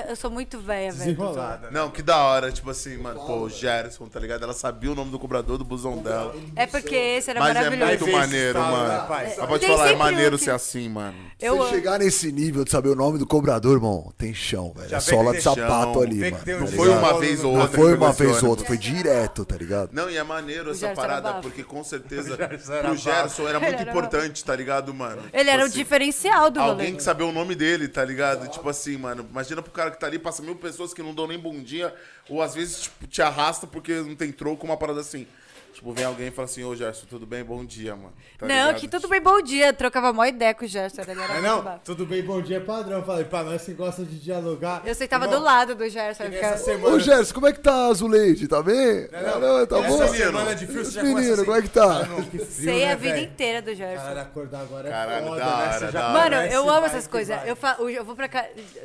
Eu, 0.10 0.16
sou 0.16 0.32
muito 0.32 0.60
velha, 0.60 0.92
velho. 0.92 1.12
Desenrolada. 1.16 1.68
né? 1.70 1.80
Não, 1.80 1.90
que 1.92 2.02
da 2.02 2.18
hora, 2.18 2.52
tipo 2.52 2.70
assim, 2.70 2.98
mano, 2.98 3.20
pô, 3.20 3.42
o 3.42 3.50
Gerson, 3.50 4.08
tá 4.08 4.20
ligado? 4.20 4.44
Ela 4.44 4.54
sabia 4.54 4.92
o 4.92 4.96
nome 4.96 5.12
do 5.12 5.20
cobrador 5.20 5.58
do 5.58 5.64
busão 5.64 5.98
dela. 5.98 6.34
É 6.56 6.66
porque 6.66 6.96
esse 6.96 7.30
era 7.30 7.40
Mas 7.40 7.52
é 7.52 7.54
maravilhoso. 7.54 7.90
muito 7.90 8.00
Vai 8.06 8.08
ver 8.08 8.26
esse 8.26 8.28
maneiro, 8.28 8.60
mano. 8.60 8.94
Ela 9.38 9.48
pode 9.48 9.68
falar, 9.68 9.92
é 9.92 9.96
maneiro 9.96 10.38
que- 10.38 10.44
ser 10.46 10.52
assim, 10.52 10.90
mano. 10.90 11.18
Eu 11.40 11.62
Se 11.66 11.70
chegar 11.72 12.00
nesse 12.00 12.32
nível 12.32 12.64
de 12.64 12.72
saber 12.72 12.90
o 12.90 12.96
nome 12.96 13.18
do 13.20 13.28
cobrador, 13.28 13.74
irmão, 13.76 14.14
tem 14.18 14.34
chão, 14.34 14.74
velho. 14.76 14.90
Já 14.90 14.98
É 14.98 15.00
sola 15.02 15.34
de 15.34 15.42
sapato 15.42 15.94
chão, 15.94 16.02
ali, 16.02 16.32
mano. 16.32 16.38
um 16.48 16.60
Não 16.62 16.68
tá 16.68 16.76
foi 16.76 16.90
uma 16.90 17.20
vez 17.20 17.44
ou 17.44 17.54
Não 17.54 17.62
outra. 17.62 17.78
foi 17.78 17.92
que 17.92 17.98
uma 17.98 18.14
vez 18.14 18.44
ou 18.44 18.50
outra, 18.50 18.66
foi 18.66 18.78
direto, 18.78 19.46
tá 19.46 19.56
ligado? 19.58 19.90
Não, 19.92 20.10
e 20.10 20.18
é 20.18 20.24
maneiro 20.24 20.72
essa 20.72 20.90
parada, 20.94 21.34
porque 21.36 21.64
com 21.64 21.84
certeza 21.84 22.36
pro 22.38 22.48
bafo. 22.58 22.96
Gerson 22.96 23.48
era 23.48 23.60
muito 23.60 23.82
importante, 23.84 24.44
tá 24.44 24.56
ligado, 24.56 24.94
mano? 24.94 25.22
Ele 25.34 25.40
Tipo 25.44 25.50
era 25.52 25.64
o 25.64 25.66
assim, 25.66 25.76
diferencial 25.78 26.50
do 26.50 26.60
Alguém 26.62 26.96
que 26.96 27.04
saber 27.04 27.24
o 27.24 27.32
nome 27.32 27.56
dele, 27.56 27.88
tá 27.90 28.04
ligado? 28.06 28.48
Tipo 28.48 28.70
assim, 28.70 28.98
mano, 28.98 29.26
imagina 29.30 29.62
pro 29.62 29.72
cara 29.72 29.83
que 29.92 30.00
tá 30.00 30.08
ali, 30.08 30.20
passa 30.20 30.42
mil 30.42 30.56
pessoas 30.56 30.94
que 30.94 31.04
não 31.04 31.14
dão 31.14 31.28
nem 31.28 31.40
bom 31.40 31.62
dia, 31.62 31.94
ou 32.30 32.42
às 32.42 32.56
vezes, 32.56 32.82
tipo, 32.84 33.08
te 33.08 33.22
arrasta 33.22 33.68
porque 33.68 33.94
não 33.94 34.16
tem 34.16 34.32
troco, 34.32 34.66
uma 34.66 34.78
parada 34.78 35.02
assim. 35.02 35.28
Tipo, 35.74 35.92
vem 35.92 36.06
alguém 36.06 36.28
e 36.28 36.32
fala 36.32 36.46
assim, 36.46 36.64
ô 36.64 36.76
Gerson, 36.76 37.08
tudo 37.10 37.26
bem? 37.26 37.44
Bom 37.44 37.66
dia, 37.66 37.96
mano. 37.96 38.14
Tá 38.38 38.46
não, 38.46 38.56
ligado? 38.68 38.76
que 38.80 38.88
tudo 38.88 39.08
bem, 39.08 39.20
bom 39.20 39.42
dia. 39.42 39.74
Trocava 39.74 40.14
mó 40.14 40.24
ideia 40.24 40.54
com 40.54 40.66
o 40.66 40.68
Gerson. 40.68 41.02
Ele 41.02 41.12
era 41.12 41.20
Mas 41.22 41.30
muito 41.32 41.44
não, 41.48 41.64
bafo. 41.64 41.80
tudo 41.84 42.06
bem, 42.06 42.22
bom 42.24 42.42
dia, 42.42 42.62
padrão. 42.62 43.04
Falei, 43.04 43.26
pra 43.26 43.44
nós 43.44 43.64
que 43.64 43.74
gosta 43.74 44.04
de 44.06 44.20
dialogar. 44.20 44.84
Eu 44.86 44.94
sentava 44.94 45.28
do 45.28 45.40
lado 45.40 45.74
do 45.74 45.90
Gerson. 45.90 46.26
ficava- 46.26 46.58
semana... 46.58 46.96
Ô, 46.96 47.00
Gerson, 47.00 47.34
como 47.34 47.48
é 47.48 47.54
que 47.54 47.60
tá 47.60 47.88
a 47.88 47.94
Zuleide? 47.94 48.48
Tá 48.48 48.62
bem? 48.62 49.08
Não, 49.12 49.40
não, 49.40 49.66
tá 49.66 49.80
essa 49.80 49.88
bom? 50.06 50.08
semana 50.14 50.56
de 50.56 50.68
frio, 50.68 50.86
você 50.86 50.92
já 50.92 51.04
meninos, 51.04 51.30
assim, 51.32 51.46
como 51.46 51.58
é 51.58 51.62
que 51.64 51.70
tá? 51.70 51.84
Ah, 51.84 52.06
não, 52.06 52.22
que 52.24 52.38
frio, 52.38 52.46
Sei 52.46 52.86
né, 52.86 52.92
a 52.92 52.96
vida 52.96 53.14
velho? 53.16 53.26
inteira 53.26 53.62
do 53.62 53.74
Gerson. 53.74 54.04
Caralho, 54.04 54.22
acordar 54.22 54.62
agora 54.62 54.88
é 54.88 54.92
Caralho, 54.92 55.26
foda, 55.26 55.40
da 55.40 55.46
né? 55.46 55.76
hora, 55.76 55.92
da 55.92 56.10
hora. 56.10 56.14
Mano, 56.30 56.36
eu 56.54 56.70
amo 56.70 56.86
essas 56.86 57.08
coisas. 57.08 57.40
Eu, 57.48 57.56
fa... 57.56 57.78
eu 57.80 58.06
vou 58.06 58.16
pra. 58.16 58.30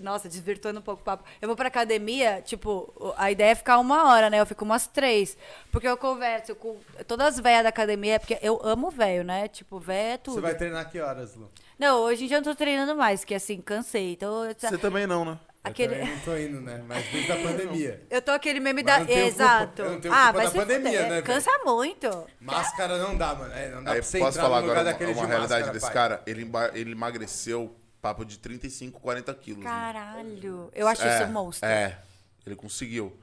Nossa, 0.03 0.27
desvirtuando 0.29 0.79
um 0.81 0.83
pouco 0.83 1.03
o 1.03 1.05
papo. 1.05 1.23
Eu 1.43 1.49
vou 1.49 1.57
pra 1.57 1.69
academia, 1.69 2.41
tipo, 2.43 3.15
a 3.19 3.31
ideia 3.31 3.51
é 3.51 3.55
ficar 3.55 3.79
uma 3.79 4.09
hora, 4.11 4.31
né? 4.31 4.41
Eu 4.41 4.47
fico 4.47 4.65
umas 4.65 4.87
três. 4.87 5.37
Porque 5.71 5.87
eu 5.87 5.97
converso 5.99 6.55
com 6.55 6.78
todas 7.07 7.27
as 7.35 7.41
velhas 7.41 7.63
da 7.63 7.69
academia, 7.69 8.19
porque 8.21 8.39
eu 8.43 8.61
amo 8.65 8.91
velho, 8.91 9.25
né? 9.25 9.49
Tipo, 9.49 9.79
velho 9.79 10.15
é 10.15 10.17
tudo. 10.19 10.35
Você 10.35 10.41
vai 10.41 10.55
treinar 10.55 10.91
que 10.91 11.01
horas, 11.01 11.35
Lu? 11.35 11.51
Não, 11.79 12.01
hoje 12.03 12.25
em 12.25 12.27
dia 12.29 12.37
eu 12.37 12.41
não 12.43 12.51
tô 12.53 12.57
treinando 12.57 12.97
mais, 12.97 13.25
que 13.25 13.35
assim, 13.35 13.61
cansei. 13.61 14.13
Então, 14.13 14.45
eu- 14.45 14.55
Você 14.59 14.79
também 14.79 15.07
não, 15.07 15.25
né? 15.25 15.39
aquele... 15.63 15.97
Eu 16.01 16.07
não 16.07 16.19
tô 16.21 16.37
indo, 16.37 16.61
né? 16.61 16.83
Mas 16.89 17.05
desde 17.13 17.31
a 17.33 17.37
pandemia. 17.43 18.03
Eu 18.11 18.23
tô 18.23 18.31
aquele 18.33 18.59
meme 18.59 18.83
Mas 18.83 18.93
da. 18.93 18.99
culpa- 19.05 19.13
Exato. 19.21 19.83
eu 19.83 19.91
não 19.93 20.01
tenho 20.01 20.15
ah, 20.15 20.33
culpa 20.33 20.45
da 20.45 20.51
pandemia, 20.51 20.91
fuder. 20.91 21.03
né, 21.03 21.09
velho? 21.09 21.25
Cansa 21.25 21.51
muito. 21.65 22.27
Máscara 22.41 22.99
não 22.99 23.17
dá, 23.17 23.35
mano. 23.35 23.53
É, 23.55 23.69
não 23.71 23.85
dá 23.85 23.93
Aí, 23.93 23.99
pra 24.01 24.09
você 24.09 24.19
posso 24.19 24.41
falar 24.41 24.59
agora 24.59 24.81
uma, 24.83 24.91
uma 24.91 24.97
de 24.97 25.05
realidade 25.05 25.41
máscara, 25.41 25.73
desse 25.73 25.87
pai. 25.87 25.95
cara? 25.95 26.23
Ele, 26.27 26.51
ele 26.75 26.93
emagreceu 26.93 27.77
papo 28.01 28.25
de 28.25 28.39
35, 28.39 29.01
40 29.01 29.35
quilos. 29.35 29.63
né? 29.63 29.71
Caralho. 29.71 30.71
Eu 30.75 30.89
acho 30.89 31.03
é, 31.03 31.15
isso 31.17 31.25
um 31.29 31.33
monstro. 31.33 31.69
É, 31.69 31.99
ele 32.47 32.57
conseguiu. 32.57 33.17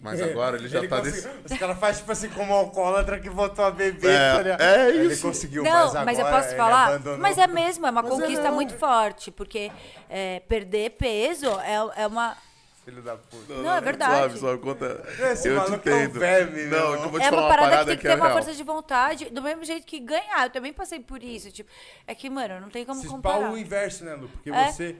Mas 0.00 0.22
agora 0.22 0.56
ele 0.56 0.68
já 0.68 0.80
tá 0.86 0.98
conseguiu. 1.00 1.12
desse... 1.32 1.54
Os 1.54 1.58
caras 1.58 1.78
fazem 1.78 2.00
tipo 2.00 2.12
assim, 2.12 2.28
como 2.30 2.52
um 2.52 2.56
alcoólatra 2.56 3.18
que 3.18 3.28
voltou 3.28 3.64
a 3.64 3.70
beber, 3.72 4.08
É, 4.08 4.56
tá 4.56 4.64
é 4.64 4.88
Ele 4.90 5.12
isso. 5.12 5.26
conseguiu, 5.26 5.64
Não, 5.64 5.70
mas 5.92 6.04
mas, 6.04 6.18
agora 6.20 6.34
eu 6.36 6.38
posso 6.40 6.48
ele 6.50 6.56
falar. 6.56 6.86
abandonou. 6.86 7.18
Mas 7.18 7.36
é 7.38 7.46
mesmo, 7.48 7.84
é 7.86 7.90
uma 7.90 8.02
Mas 8.02 8.12
é 8.12 8.14
conquista 8.14 8.44
não. 8.44 8.54
muito 8.54 8.74
forte, 8.74 9.32
porque 9.32 9.72
é, 10.08 10.38
perder 10.48 10.90
peso 10.90 11.46
é, 11.60 12.02
é 12.02 12.06
uma. 12.06 12.36
Filho 12.84 13.02
da 13.02 13.16
puta. 13.16 13.52
Não, 13.54 13.74
é 13.74 13.80
verdade. 13.80 14.14
Suave, 14.14 14.38
suave, 14.38 14.58
conta. 14.62 15.04
Esse 15.32 15.48
eu 15.48 15.64
te 15.64 15.72
é 15.72 15.74
entendo. 15.74 16.18
verme, 16.20 16.62
não, 16.66 16.94
é 16.94 16.98
que 16.98 17.04
eu 17.04 17.10
vou 17.10 17.20
te 17.20 17.26
É 17.26 17.30
falar 17.30 17.42
uma 17.42 17.48
parada, 17.48 17.70
parada 17.70 17.84
que 17.84 17.90
tem 17.90 17.98
que 17.98 18.06
é 18.06 18.10
ter 18.10 18.16
uma 18.16 18.26
real. 18.28 18.38
força 18.38 18.54
de 18.56 18.62
vontade, 18.62 19.24
do 19.30 19.42
mesmo 19.42 19.64
jeito 19.64 19.84
que 19.84 19.98
ganhar. 19.98 20.44
Eu 20.46 20.50
também 20.50 20.72
passei 20.72 21.00
por 21.00 21.22
isso. 21.22 21.50
Tipo, 21.50 21.68
é 22.06 22.14
que, 22.14 22.30
mano, 22.30 22.60
não 22.60 22.70
tem 22.70 22.86
como 22.86 23.00
Esse 23.00 23.08
pau 23.08 23.16
comparar. 23.16 23.50
o 23.52 23.58
inverso, 23.58 24.04
né, 24.04 24.14
Lu? 24.14 24.28
Porque 24.28 24.48
É. 24.50 24.70
você. 24.72 24.96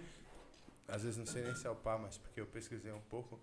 Às 0.88 1.02
vezes 1.02 1.16
não 1.16 1.24
sei 1.24 1.42
nem 1.44 1.54
se 1.54 1.66
é 1.66 1.70
o 1.70 1.74
pá, 1.76 1.96
mas 1.96 2.18
porque 2.18 2.40
eu 2.40 2.46
pesquisei 2.46 2.90
um 2.92 3.00
pouco. 3.08 3.38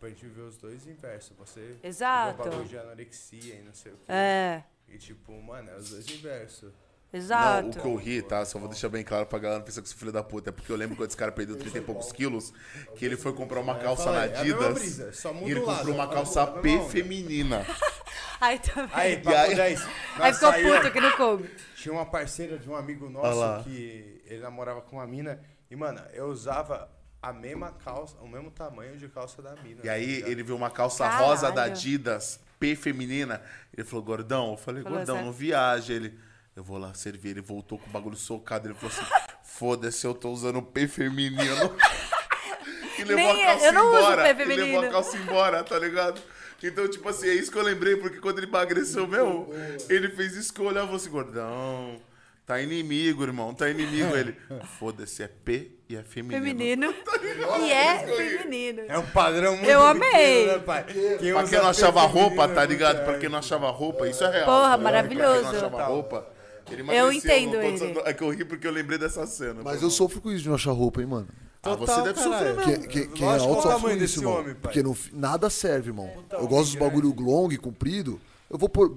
Tipo, 0.00 0.06
a 0.06 0.08
gente 0.08 0.26
vê 0.28 0.40
os 0.40 0.56
dois 0.56 0.86
inversos. 0.86 1.32
Você. 1.36 1.76
Exato. 1.82 2.38
bagulho 2.42 2.64
de 2.64 2.78
anorexia 2.78 3.56
e 3.56 3.62
não 3.62 3.74
sei 3.74 3.92
o 3.92 3.96
quê. 3.96 4.02
É, 4.08 4.62
E 4.88 4.96
tipo, 4.96 5.30
mano, 5.42 5.68
é 5.70 5.76
os 5.76 5.90
dois 5.90 6.08
inversos. 6.08 6.72
exato. 7.12 7.62
Não, 7.64 7.68
o 7.68 7.72
que 7.82 7.86
eu 7.86 7.96
ri, 7.96 8.22
tá? 8.22 8.42
Só 8.46 8.58
vou 8.58 8.68
deixar 8.68 8.88
bem 8.88 9.04
claro 9.04 9.26
pra 9.26 9.38
galera 9.38 9.58
não 9.58 9.64
pensar 9.66 9.82
que 9.82 9.86
eu 9.88 9.90
sou 9.90 9.98
filho 9.98 10.10
da 10.12 10.22
puta. 10.22 10.48
É 10.48 10.52
porque 10.52 10.72
eu 10.72 10.76
lembro 10.76 10.96
quando 10.96 11.08
esse 11.10 11.16
cara 11.18 11.30
perdeu 11.30 11.54
30 11.58 11.76
e 11.78 11.80
poucos 11.82 12.12
quilos, 12.12 12.50
que 12.96 13.04
ele 13.04 13.14
foi 13.18 13.34
comprar 13.34 13.60
uma 13.60 13.74
calça 13.78 14.10
na 14.10 14.24
é 14.24 14.38
a 14.38 14.42
mesma 14.42 14.56
Adidas. 14.56 14.74
brisa, 14.80 15.12
só 15.12 15.34
muda 15.34 15.46
e 15.48 15.50
ele 15.50 15.60
comprou 15.60 15.94
uma 15.94 16.04
é 16.04 16.06
a 16.06 16.10
calça 16.10 16.46
P 16.46 16.80
feminina. 16.88 17.66
Aí 18.40 18.58
também. 18.58 18.88
Aí, 18.94 19.12
aí- 19.16 19.22
papo 19.22 19.54
10. 19.54 19.86
Aí 20.18 20.32
ficou 20.32 20.52
puto 20.54 20.92
que 20.92 21.00
não 21.00 21.12
coube. 21.14 21.50
Tinha 21.76 21.92
uma 21.92 22.06
parceira 22.06 22.58
de 22.58 22.70
um 22.70 22.74
amigo 22.74 23.10
nosso 23.10 23.64
que 23.64 24.22
ele 24.24 24.40
namorava 24.40 24.80
com 24.80 24.96
uma 24.96 25.06
mina. 25.06 25.38
E, 25.70 25.76
mano, 25.76 26.00
eu 26.14 26.24
usava 26.28 26.90
a 27.22 27.32
mesma 27.32 27.70
calça, 27.72 28.16
o 28.20 28.28
mesmo 28.28 28.50
tamanho 28.50 28.96
de 28.96 29.08
calça 29.08 29.42
da 29.42 29.54
mina. 29.56 29.80
E 29.82 29.86
tá 29.86 29.92
aí 29.92 30.22
ele 30.26 30.42
viu 30.42 30.56
uma 30.56 30.70
calça 30.70 31.04
Caralho. 31.04 31.26
rosa 31.26 31.50
da 31.52 31.64
Adidas, 31.64 32.40
P 32.58 32.74
feminina. 32.74 33.42
Ele 33.76 33.86
falou, 33.86 34.04
gordão. 34.04 34.52
Eu 34.52 34.56
falei, 34.56 34.82
Falou 34.82 34.98
gordão, 34.98 35.16
sério? 35.16 35.26
não 35.30 35.32
viaja. 35.36 35.92
Ele, 35.92 36.18
eu 36.56 36.64
vou 36.64 36.78
lá 36.78 36.94
servir. 36.94 37.30
Ele 37.30 37.40
voltou 37.42 37.78
com 37.78 37.88
o 37.88 37.92
bagulho 37.92 38.16
socado. 38.16 38.66
Ele 38.68 38.74
falou 38.74 38.90
assim, 38.90 39.04
foda-se, 39.44 40.06
eu 40.06 40.14
tô 40.14 40.30
usando 40.30 40.62
P 40.62 40.88
feminino. 40.88 41.40
e 42.98 43.04
levou 43.04 43.16
Nem 43.16 43.42
a 43.44 43.46
calça 43.46 43.66
eu 43.66 43.72
não 43.72 43.88
uso 43.90 43.98
embora. 43.98 44.22
P 44.22 44.42
E 44.42 44.46
levou 44.46 44.56
feminino. 44.56 44.86
a 44.86 44.90
calça 44.90 45.16
embora, 45.18 45.64
tá 45.64 45.78
ligado? 45.78 46.22
Então, 46.62 46.88
tipo 46.88 47.08
assim, 47.08 47.28
é 47.28 47.34
isso 47.34 47.50
que 47.50 47.56
eu 47.56 47.62
lembrei, 47.62 47.96
porque 47.96 48.18
quando 48.18 48.38
ele 48.38 48.46
emagreceu 48.46 49.06
mesmo, 49.06 49.48
ele 49.88 50.10
fez 50.10 50.36
isso 50.36 50.52
que 50.52 50.60
eu 50.60 50.66
olhava 50.66 50.94
assim, 50.94 51.08
gordão. 51.08 52.00
Tá 52.44 52.60
inimigo, 52.60 53.22
irmão, 53.22 53.54
tá 53.54 53.68
inimigo. 53.70 54.14
Ele, 54.14 54.36
foda-se, 54.78 55.22
é 55.22 55.28
P 55.28 55.79
e 55.92 55.96
é 55.96 56.02
feminino. 56.02 56.92
Feminino. 56.92 56.94
E 57.66 57.72
é 57.72 57.98
feminino. 58.06 58.82
É 58.88 58.98
um 58.98 59.06
padrão 59.06 59.56
muito 59.56 59.68
Eu 59.68 59.80
pequeno, 59.80 60.04
amei. 60.06 60.46
né, 60.46 60.58
pai? 60.58 60.84
Quem 60.84 61.32
Pra 61.32 61.44
quem 61.44 61.58
não 61.58 61.68
achava 61.68 62.00
feminino 62.02 62.20
roupa, 62.28 62.48
tá 62.48 62.54
muito- 62.60 62.70
ligado? 62.70 62.96
é, 63.00 63.04
Pra 63.04 63.18
quem 63.18 63.28
não 63.28 63.38
achava 63.38 63.70
roupa, 63.70 64.08
isso 64.08 64.24
é 64.24 64.30
real. 64.30 64.44
Porra, 64.46 64.60
tá 64.60 64.76
ligado? 64.76 64.80
Pra 64.82 64.92
maravilhoso. 64.92 65.32
quem 65.34 65.42
não 65.42 65.50
achava 65.58 65.84
roupa, 65.84 66.26
ele 66.70 66.82
Eu 66.96 67.12
entendo 67.12 67.52
não 67.54 67.62
ele. 67.62 68.00
É 68.04 68.12
que 68.12 68.22
eu 68.22 68.30
ri 68.30 68.44
porque 68.44 68.66
eu 68.66 68.70
lembrei 68.72 68.98
dessa 68.98 69.26
cena. 69.26 69.60
Mas 69.64 69.80
pô. 69.80 69.86
eu 69.86 69.90
sofro 69.90 70.20
com 70.20 70.30
isso 70.30 70.42
de 70.42 70.48
não 70.48 70.54
achar 70.56 70.72
roupa, 70.72 71.00
hein, 71.00 71.06
mano. 71.06 71.28
Ah, 71.62 71.70
você 71.70 71.78
Total, 71.86 72.02
deve 72.04 72.14
caralho. 72.20 72.54
sofrer 72.56 72.66
mesmo. 72.78 72.88
Quem, 72.88 73.08
é 73.28 73.38
alto 73.38 73.62
sofre 73.62 73.80
com 73.80 73.88
isso, 73.90 73.98
desse 73.98 74.18
irmão. 74.18 74.54
Porque 74.62 74.82
fi- 74.94 75.10
nada 75.14 75.50
serve, 75.50 75.90
irmão. 75.90 76.08
Puta 76.08 76.36
eu 76.36 76.46
gosto 76.48 76.64
dos 76.70 76.74
grande. 76.76 76.90
bagulho 77.02 77.14
long, 77.20 77.48
comprido. 77.58 78.18
Eu 78.50 78.58
vou 78.58 78.68
pôr- 78.68 78.88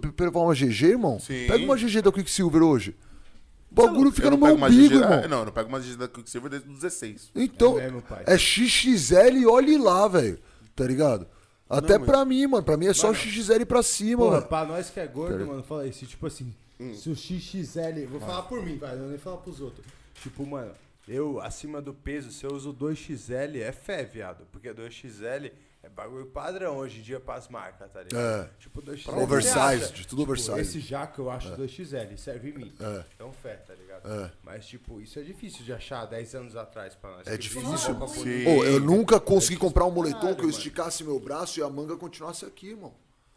uma 0.46 0.54
GG, 0.56 0.86
irmão. 0.92 1.20
Sim. 1.20 1.46
Pega 1.48 1.64
uma 1.64 1.76
GG 1.76 2.02
da 2.02 2.12
Quicksilver 2.12 2.64
hoje. 2.64 2.96
O 3.74 3.88
bagulho 3.88 4.12
fica 4.12 4.30
no 4.30 4.38
não 4.38 4.56
meu 4.56 4.66
umbigo, 4.68 4.96
irmão. 4.96 5.22
ah, 5.24 5.28
Não, 5.28 5.40
eu 5.40 5.46
não 5.46 5.52
pego 5.52 5.80
GG 5.80 5.96
da 5.98 6.08
Quicksilver 6.08 6.50
desde 6.52 6.70
os 6.70 6.76
16. 6.76 7.32
Então, 7.36 7.80
É 7.80 7.84
mesmo, 7.90 8.04
é 8.28 8.38
XXL 8.38 9.38
e 9.38 9.46
olhe 9.48 9.78
lá, 9.78 10.08
velho. 10.08 10.40
Tá 10.76 10.86
ligado? 10.86 11.28
Até 11.70 11.98
pra 11.98 12.24
mim, 12.24 12.46
mano. 12.46 12.64
Pra 12.64 12.78
mim 12.78 12.86
é 12.88 12.94
só 12.94 13.14
XXL 13.14 13.66
pra 13.66 13.82
cima, 13.82 14.18
Porra, 14.24 14.38
velho. 14.38 14.48
pra 14.50 14.66
nós 14.66 14.90
que 14.90 15.00
é 15.00 15.08
gordo, 15.08 15.40
Tá 15.40 15.46
mano, 15.46 15.64
fala 15.64 15.88
isso. 15.88 16.06
Tipo 16.06 16.28
assim, 16.28 16.54
se 16.96 17.10
o 17.10 17.16
XXL. 17.16 18.08
Vou 18.10 18.20
falar 18.20 18.44
por 18.44 18.64
mim, 18.64 18.78
vai, 18.78 18.92
não 18.92 19.02
vou 19.02 19.10
nem 19.10 19.18
falar 19.18 19.38
pros 19.38 19.60
outros. 19.60 19.86
Tipo, 20.22 20.46
mano, 20.46 20.72
eu 21.08 21.42
acima 21.42 21.82
do 21.82 21.94
peso, 21.94 22.32
se 22.32 22.46
eu 22.46 22.54
uso 22.54 22.72
2XL, 22.74 23.60
é 23.62 23.72
fé, 23.72 24.04
viado. 24.04 24.46
Porque 24.52 24.70
2XL 24.72 25.52
é 25.84 25.90
bagulho 25.90 26.26
padrão 26.28 26.78
hoje 26.78 27.00
em 27.00 27.02
dia 27.04 27.20
pras 27.20 27.50
marcas, 27.50 27.92
tá 27.92 28.02
ligado? 28.02 28.46
É. 28.46 28.50
Tipo, 28.58 28.82
2XL. 28.82 29.04
Pra 29.04 29.14
você 29.14 29.22
oversize, 29.24 29.94
de 29.94 30.08
tudo 30.08 30.22
oversize. 30.24 30.60
Esse 30.62 30.80
jaco 30.80 31.22
eu 31.22 31.30
acho 31.30 31.50
2XL, 31.56 32.18
serve 32.18 32.50
em 32.50 32.54
mim. 32.54 32.74
É. 32.80 33.04
Então 33.14 33.32
fé, 33.34 33.56
tá 33.58 33.74
ligado? 33.76 34.10
É. 34.10 34.32
Mas, 34.44 34.66
tipo, 34.66 35.02
isso 35.02 35.20
é 35.20 35.22
difícil 35.22 35.64
de 35.66 35.74
achar 35.74 36.06
10 36.06 36.36
anos 36.36 36.56
atrás 36.56 36.96
pra 36.96 37.12
nós. 37.12 37.28
É 37.28 37.38
difícil. 37.38 37.78
Sim. 38.08 38.48
Ô, 38.48 38.64
eu 38.64 38.80
nunca 38.80 39.20
consegui 39.20 39.60
comprar 39.60 39.86
um 39.86 39.92
moletom 39.92 40.20
caralho, 40.20 40.36
que 40.38 40.42
eu 40.42 40.48
mano. 40.48 40.58
esticasse 40.58 41.04
meu 41.04 41.20
braço 41.20 41.60
e 41.60 41.64
a 41.64 41.70
manga 41.70 41.96
continuasse 41.98 42.46
aqui, 42.46 42.70
irmão. 42.70 42.94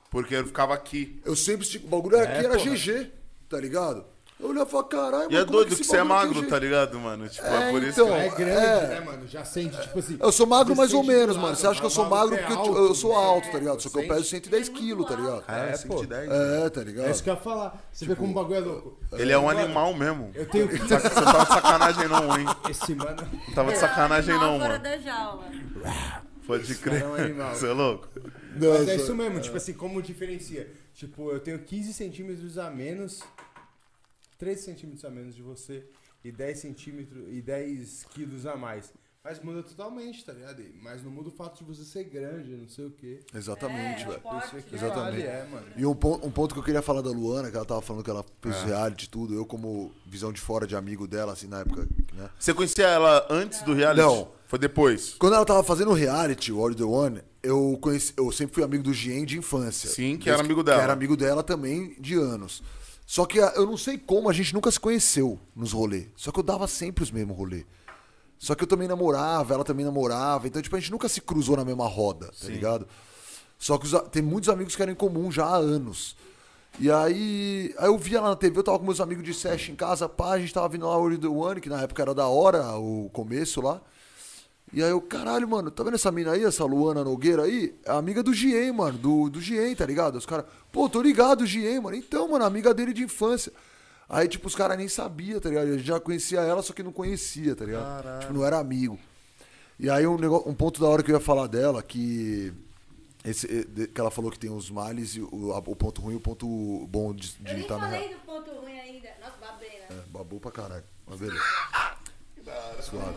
Porque 0.09 0.37
eu 0.37 0.47
ficava 0.47 0.73
aqui. 0.73 1.21
Eu 1.25 1.35
sempre 1.35 1.67
estico. 1.67 1.87
O 1.87 1.91
bagulho 1.91 2.17
aqui 2.19 2.33
É, 2.33 2.45
era 2.45 2.57
porra. 2.57 2.71
GG, 2.77 3.11
tá 3.49 3.61
ligado? 3.61 4.05
Eu 4.39 4.51
olhava 4.51 4.69
e 4.69 4.71
falava, 4.71 4.89
caralho, 4.89 5.33
E 5.33 5.37
é 5.37 5.41
como 5.41 5.53
doido 5.53 5.69
que 5.69 5.81
esse 5.81 5.85
você 5.85 5.97
é 5.97 6.03
magro, 6.03 6.47
tá 6.47 6.59
ligado, 6.59 6.99
mano? 7.01 7.27
Tipo, 7.27 7.47
é, 7.47 7.69
É, 7.69 7.71
por 7.71 7.83
isso 7.83 8.03
então. 8.03 8.07
que... 8.09 8.13
É 8.23 8.29
grande, 8.29 8.67
É. 8.67 8.87
né, 8.89 9.01
mano? 9.01 9.27
Já 9.27 9.45
sente, 9.47 9.81
tipo 9.81 9.99
assim. 9.99 10.19
Eu 10.21 10.31
sou 10.31 10.47
magro 10.47 10.77
mais 10.77 10.93
ou 10.93 11.03
menos, 11.03 11.37
lado, 11.37 11.41
mano. 11.43 11.57
Você 11.57 11.67
acha 11.67 11.81
que 11.81 11.87
eu 11.87 11.91
sou 11.91 12.05
magro 12.05 12.35
é 12.35 12.39
porque 12.39 12.53
eu, 12.53 12.59
alto, 12.59 12.77
eu 12.77 12.95
sou 12.95 13.11
né? 13.13 13.17
alto, 13.25 13.51
tá 13.51 13.59
ligado? 13.59 13.81
Só 13.81 13.89
que 13.89 13.99
eu 13.99 14.07
peso 14.07 14.25
110 14.25 14.69
quilos, 14.69 15.09
tá 15.09 15.17
ligado? 15.17 15.43
É, 15.49 15.73
É, 15.73 15.79
pô. 15.79 15.99
110? 15.99 16.31
É, 16.31 16.69
tá 16.71 16.81
É 16.81 16.85
ligado? 16.85 17.11
isso 17.11 17.23
que 17.23 17.31
eu 17.31 17.35
ia 17.35 17.41
falar. 17.41 17.83
Você 17.91 18.05
vê 18.05 18.15
como 18.15 18.31
o 18.33 18.35
bagulho 18.35 18.57
é 18.57 18.61
louco. 18.61 18.99
Ele 19.13 19.33
é 19.33 19.39
um 19.39 19.49
animal 19.49 19.95
mesmo. 19.95 20.31
Eu 20.35 20.47
tenho 20.47 20.69
que. 20.69 20.77
Você 20.79 20.99
tava 20.99 21.45
de 21.45 21.49
sacanagem 21.55 22.09
não, 22.09 22.39
hein? 22.39 22.47
Esse 22.69 22.95
mano. 22.95 23.17
Não 23.49 23.55
tava 23.55 23.73
de 23.73 23.79
sacanagem 23.79 24.35
não, 24.39 24.59
mano. 24.59 24.79
da 24.79 24.99
jaula. 24.99 25.45
Pode 26.47 26.75
crer. 26.77 27.03
é 27.03 27.07
um 27.07 27.15
animal. 27.15 27.55
Você 27.55 27.67
é 27.67 27.73
louco? 27.73 28.09
Mas 28.55 28.89
é 28.89 28.97
isso 28.97 29.15
mesmo, 29.15 29.41
tipo 29.41 29.57
assim, 29.57 29.73
como 29.73 30.01
diferencia? 30.03 30.71
Tipo, 30.95 31.31
eu 31.33 31.41
tenho 31.41 31.59
15 31.59 31.93
centímetros 31.93 32.57
a 32.57 32.71
menos, 32.71 33.23
13 34.39 34.63
centímetros 34.63 35.05
a 35.05 35.11
menos 35.11 35.35
de 35.35 35.43
você 35.43 35.87
e 36.25 36.31
10 36.33 36.59
centímetros 36.59 37.25
e 37.29 37.41
10 37.41 38.05
quilos 38.11 38.47
a 38.47 38.57
mais. 38.57 38.93
Mas 39.25 39.43
muda 39.43 39.61
totalmente, 39.61 40.25
tá 40.25 40.33
ligado? 40.33 40.63
Mas 40.81 41.03
não 41.03 41.11
muda 41.11 41.31
o 41.31 41.33
fato 41.33 41.59
de 41.59 41.65
você 41.65 41.85
ser 41.85 42.05
grande, 42.05 42.49
não 42.57 42.69
sei 42.69 42.87
o 42.87 42.91
quê. 42.93 43.19
Exatamente, 43.35 44.05
É, 44.05 44.07
velho. 44.07 44.21
porte, 44.21 44.47
Isso 44.47 44.57
aqui 44.57 44.71
né? 44.71 44.79
Exatamente. 44.79 45.11
vale, 45.11 45.23
é, 45.23 45.49
mano. 45.51 45.67
E 45.77 45.85
um 45.85 45.95
ponto, 45.97 46.25
um 46.25 46.31
ponto 46.31 46.55
que 46.55 46.61
eu 46.61 46.63
queria 46.63 46.81
falar 46.81 47.01
da 47.03 47.11
Luana, 47.11 47.51
que 47.51 47.57
ela 47.57 47.67
tava 47.67 47.83
falando 47.83 48.05
que 48.05 48.11
ela 48.11 48.25
fez 48.41 48.63
reality 48.63 49.07
e 49.07 49.09
tudo, 49.09 49.35
eu 49.35 49.45
como 49.45 49.91
visão 50.07 50.33
de 50.33 50.41
fora 50.41 50.65
de 50.65 50.77
amigo 50.77 51.09
dela, 51.09 51.33
assim, 51.33 51.49
na 51.49 51.59
época, 51.61 51.89
né? 52.15 52.31
Você 52.39 52.55
conhecia 52.55 52.87
ela 52.87 53.27
antes 53.29 53.63
do 53.63 53.75
reality? 53.75 54.01
Não. 54.01 54.29
Foi 54.47 54.61
depois? 54.61 55.15
Quando 55.19 55.35
ela 55.35 55.45
tava 55.45 55.65
fazendo 55.65 55.91
o 55.91 55.95
reality, 55.95 56.53
o 56.53 56.61
All 56.61 56.73
The 56.73 56.85
One, 56.85 57.21
eu 57.43 57.77
conheci, 57.81 58.13
eu 58.17 58.31
sempre 58.31 58.55
fui 58.55 58.63
amigo 58.63 58.85
do 58.85 58.93
Gien 58.93 59.25
de 59.25 59.37
infância. 59.37 59.91
Sim, 59.91 60.17
que 60.17 60.31
era 60.31 60.41
amigo 60.41 60.63
dela. 60.63 60.79
Que 60.79 60.85
era 60.85 60.93
amigo 60.93 61.17
dela 61.17 61.43
também 61.43 61.97
de 61.99 62.15
anos. 62.15 62.63
Só 63.07 63.25
que 63.25 63.41
a- 63.41 63.53
eu 63.57 63.65
não 63.65 63.77
sei 63.77 63.97
como 63.97 64.29
a 64.29 64.33
gente 64.33 64.53
nunca 64.53 64.71
se 64.71 64.81
conheceu 64.81 65.39
nos 65.55 65.73
rolês. 65.73 66.09
Só 66.17 66.33
que 66.33 66.41
eu 66.41 66.43
dava 66.43 66.67
sempre 66.67 67.05
os 67.05 67.11
mesmos 67.11 67.37
rolês. 67.37 67.65
Só 68.39 68.55
que 68.55 68.65
eu 68.65 68.67
também 68.69 68.89
namorava, 68.89 69.55
ela 69.55 69.65
também 69.65 69.85
namorava. 69.87 70.47
Então, 70.47 70.61
tipo, 70.61 70.75
a 70.77 70.81
gente 70.81 70.91
nunca 70.91 71.09
se 71.09 71.21
cruzou 71.21 71.57
na 71.57 71.65
mesma 71.65 71.87
roda, 71.87 72.27
tá 72.27 72.33
ligado? 72.53 72.87
Só 73.59 73.79
que 73.79 73.87
os 73.87 73.93
tem 74.11 74.21
muitos 74.23 74.51
amigos 74.51 74.75
que 74.77 74.83
eram 74.83 74.93
em 74.93 74.97
comum 74.97 75.31
já 75.33 75.47
há 75.47 75.57
anos. 75.57 76.17
E 76.79 76.91
aí, 76.91 77.75
aí 77.79 77.87
eu 77.87 77.97
via 77.97 78.21
lá 78.21 78.29
na 78.31 78.37
TV, 78.37 78.59
eu 78.59 78.63
tava 78.63 78.79
com 78.79 78.85
meus 78.85 79.01
amigos 79.01 79.25
de 79.25 79.33
Sesh 79.33 79.71
em 79.71 79.75
casa, 79.75 80.07
pá, 80.09 80.33
a 80.33 80.39
gente 80.39 80.53
tava 80.53 80.69
vindo 80.69 80.87
lá 80.87 80.99
o 80.99 81.17
The 81.19 81.27
One, 81.27 81.61
que 81.61 81.71
na 81.71 81.81
época 81.81 82.03
era 82.03 82.13
da 82.15 82.27
hora, 82.27 82.77
o 82.77 83.09
começo 83.15 83.63
lá. 83.63 83.81
E 84.73 84.83
aí 84.83 84.91
eu, 84.91 85.01
caralho, 85.01 85.49
mano, 85.49 85.71
tá 85.71 85.83
vendo 85.85 85.95
essa 85.95 86.11
mina 86.11 86.33
aí, 86.33 86.45
essa 86.45 86.65
Luana 86.65 87.05
Nogueira 87.05 87.45
aí? 87.45 87.75
É 87.85 87.93
amiga 87.93 88.23
do 88.23 88.35
Gien, 88.35 88.73
mano, 88.73 88.99
do, 88.99 89.31
do 89.31 89.41
Gien, 89.41 89.75
tá 89.75 89.87
ligado? 89.87 90.17
Os 90.17 90.27
caras, 90.27 90.45
pô, 90.73 90.89
tô 90.89 91.01
ligado, 91.01 91.47
Gien, 91.47 91.81
mano. 91.81 91.97
Então, 91.97 92.29
mano, 92.29 92.45
amiga 92.45 92.75
dele 92.75 92.93
de 92.93 93.03
infância. 93.05 93.53
Aí, 94.09 94.29
tipo, 94.29 94.47
os 94.49 94.55
caras 94.55 94.77
nem 94.77 94.89
sabiam, 94.89 95.41
tá 95.41 95.49
ligado? 95.49 95.69
A 95.69 95.73
gente 95.77 95.87
já 95.87 95.99
conhecia 96.01 96.41
ela, 96.41 96.63
só 96.63 96.73
que 96.73 96.83
não 96.83 96.93
conhecia, 96.93 97.55
tá 97.57 97.65
ligado? 97.65 98.21
Tipo, 98.21 98.33
não 98.35 98.45
era 98.45 98.59
amigo. 98.59 98.99
E 99.79 99.89
aí 99.91 100.07
um, 100.07 100.17
negócio, 100.19 100.49
um 100.49 100.55
ponto 100.55 100.81
da 100.81 100.89
hora 100.89 101.03
que 101.03 101.11
eu 101.11 101.15
ia 101.17 101.21
falar 101.21 101.47
dela, 101.47 101.83
que. 101.83 102.53
Esse, 103.25 103.47
eh, 103.47 103.65
de- 103.69 103.89
que 103.89 104.01
ela 104.01 104.11
falou 104.11 104.31
que 104.31 104.39
tem 104.39 104.51
os 104.51 104.71
males, 104.71 105.17
e 105.17 105.21
o, 105.21 105.29
o 105.51 105.77
ponto 105.77 106.01
ruim 106.01 106.15
e 106.15 106.17
o 106.17 106.21
ponto 106.21 106.47
bom 106.89 107.13
de 107.13 107.35
Eu 107.45 107.53
nem 107.55 107.63
estar 107.63 107.75
no 107.75 107.81
real. 107.87 107.91
falei 108.01 108.15
do 108.15 108.21
ponto 108.21 108.51
ruim 108.61 108.79
ainda. 108.79 109.09
Nossa, 109.21 109.37
babei, 109.41 109.69
né? 109.69 109.87
É, 109.91 109.95
babou 110.11 110.39
pra 110.41 110.51
caralho. 110.53 110.85
Mas 111.07 111.19
beleza. 111.19 111.43
Suave. 112.83 113.17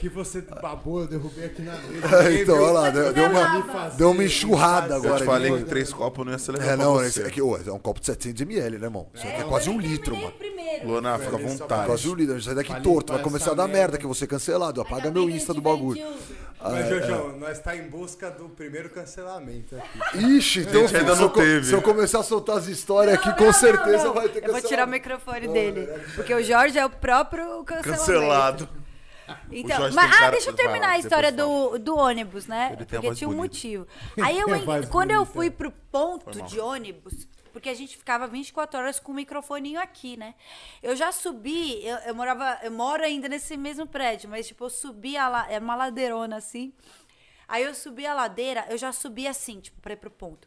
Que 0.00 0.08
você 0.08 0.40
babou, 0.40 1.00
eu 1.02 1.06
derrubei 1.06 1.44
aqui 1.44 1.60
na 1.62 1.72
mesa. 1.76 2.22
É, 2.28 2.34
então, 2.40 2.56
olha 2.56 2.72
lá, 2.72 2.90
deu, 2.90 3.12
deu 3.12 3.26
uma, 3.26 3.62
fazer, 3.64 3.96
deu 3.98 4.10
uma 4.12 4.24
enxurrada 4.24 4.94
Eu 4.94 4.98
agora. 5.00 5.18
te 5.18 5.24
falei 5.26 5.58
que 5.58 5.64
três 5.64 5.92
copos 5.92 6.24
não 6.24 6.32
ia 6.32 6.38
ser 6.38 6.52
legal 6.52 6.68
É, 6.68 6.74
pra 6.76 6.84
não, 6.84 6.94
você. 6.94 7.06
esse 7.06 7.22
aqui, 7.22 7.42
ô, 7.42 7.56
é 7.56 7.70
um 7.72 7.78
copo 7.78 8.00
de 8.00 8.06
700ml, 8.06 8.78
né, 8.78 8.86
irmão? 8.86 9.08
Isso 9.14 9.26
aqui 9.26 9.36
é 9.36 9.42
eu 9.42 9.48
quase 9.48 9.68
um 9.68 9.78
litro, 9.78 10.16
mano. 10.16 10.32
primeiro. 10.32 10.88
Luana, 10.88 11.18
fica 11.18 11.36
à 11.36 11.38
vontade. 11.38 11.86
Quase 11.86 12.08
um 12.08 12.14
litro. 12.14 12.40
Sai 12.40 12.54
daqui 12.54 12.80
torto, 12.80 13.12
vai 13.12 13.22
começar 13.22 13.50
a 13.50 13.54
dar 13.54 13.66
merda. 13.66 13.78
merda 13.78 13.98
que 13.98 14.04
eu 14.04 14.08
vou 14.08 14.14
ser 14.14 14.26
cancelado. 14.26 14.80
Apaga 14.80 15.08
Ainda 15.08 15.20
meu 15.20 15.28
Insta 15.28 15.50
eu 15.50 15.56
do 15.56 15.60
bagulho. 15.60 16.02
Mas, 16.62 16.86
é. 16.86 16.88
Jojão, 16.88 17.38
nós 17.38 17.58
tá 17.58 17.74
em 17.74 17.88
busca 17.88 18.30
do 18.30 18.48
primeiro 18.50 18.90
cancelamento 18.90 19.76
aqui. 19.76 20.18
Ixi, 20.18 20.60
então 20.60 20.82
gente 20.86 20.96
ainda 20.96 21.14
se, 21.14 21.20
não 21.20 21.28
eu, 21.28 21.32
teve. 21.32 21.66
se 21.66 21.72
eu 21.72 21.80
começar 21.80 22.20
a 22.20 22.22
soltar 22.22 22.58
as 22.58 22.68
histórias 22.68 23.14
aqui, 23.14 23.28
Não, 23.28 23.36
com 23.36 23.44
não, 23.44 23.52
certeza 23.52 24.04
não, 24.04 24.14
vai 24.14 24.28
ter 24.28 24.46
Eu 24.46 24.52
vou 24.52 24.60
tirar 24.62 24.86
o 24.86 24.90
microfone 24.90 25.48
dele. 25.48 25.88
Porque 26.14 26.34
o 26.34 26.42
Jorge 26.42 26.78
é 26.78 26.84
o 26.84 26.90
próprio 26.90 27.64
cancelamento. 27.64 27.98
Cancelado. 27.98 28.68
Então, 29.50 29.80
mas, 29.92 29.96
ah, 29.96 30.18
cara- 30.18 30.30
deixa 30.30 30.50
eu 30.50 30.52
lá, 30.52 30.56
terminar 30.56 30.88
a 30.90 30.98
história 30.98 31.32
do, 31.32 31.78
do 31.78 31.96
ônibus, 31.96 32.46
né? 32.46 32.76
Porque 32.76 33.14
tinha 33.14 33.28
um 33.28 33.32
bonita. 33.32 33.54
motivo. 33.54 33.86
Aí 34.22 34.38
eu, 34.38 34.46
quando 34.88 35.10
eu 35.10 35.18
bonita. 35.18 35.32
fui 35.32 35.50
pro 35.50 35.70
ponto 35.70 36.42
de 36.42 36.60
ônibus, 36.60 37.26
porque 37.52 37.68
a 37.68 37.74
gente 37.74 37.96
ficava 37.96 38.26
24 38.26 38.78
horas 38.80 39.00
com 39.00 39.12
o 39.12 39.14
microfoninho 39.14 39.80
aqui, 39.80 40.16
né? 40.16 40.34
Eu 40.82 40.94
já 40.94 41.12
subi, 41.12 41.84
eu, 41.84 41.96
eu 41.98 42.14
morava, 42.14 42.58
eu 42.62 42.70
moro 42.70 43.02
ainda 43.02 43.28
nesse 43.28 43.56
mesmo 43.56 43.86
prédio, 43.86 44.28
mas 44.28 44.46
tipo, 44.46 44.64
eu 44.64 44.70
subi 44.70 45.16
a 45.16 45.28
la, 45.28 45.50
é 45.50 45.58
uma 45.58 45.74
ladeirona 45.74 46.36
assim. 46.36 46.72
Aí 47.48 47.64
eu 47.64 47.74
subi 47.74 48.06
a 48.06 48.14
ladeira, 48.14 48.64
eu 48.70 48.78
já 48.78 48.92
subi 48.92 49.26
assim, 49.26 49.60
tipo, 49.60 49.80
pra 49.80 49.92
ir 49.92 49.96
pro 49.96 50.10
ponto. 50.10 50.46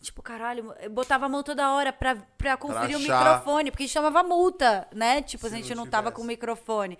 Tipo, 0.00 0.22
caralho, 0.22 0.72
eu 0.80 0.90
botava 0.90 1.26
a 1.26 1.28
mão 1.28 1.42
toda 1.42 1.72
hora 1.72 1.92
pra, 1.92 2.16
pra 2.38 2.56
conferir 2.56 2.96
o 2.96 3.00
achar. 3.00 3.18
microfone, 3.24 3.70
porque 3.70 3.88
chamava 3.88 4.22
multa, 4.22 4.86
né? 4.94 5.20
Tipo, 5.22 5.46
a 5.46 5.50
gente 5.50 5.74
não 5.74 5.84
não, 5.84 5.90
tava 5.90 6.12
com 6.12 6.22
o 6.22 6.24
microfone 6.24 6.96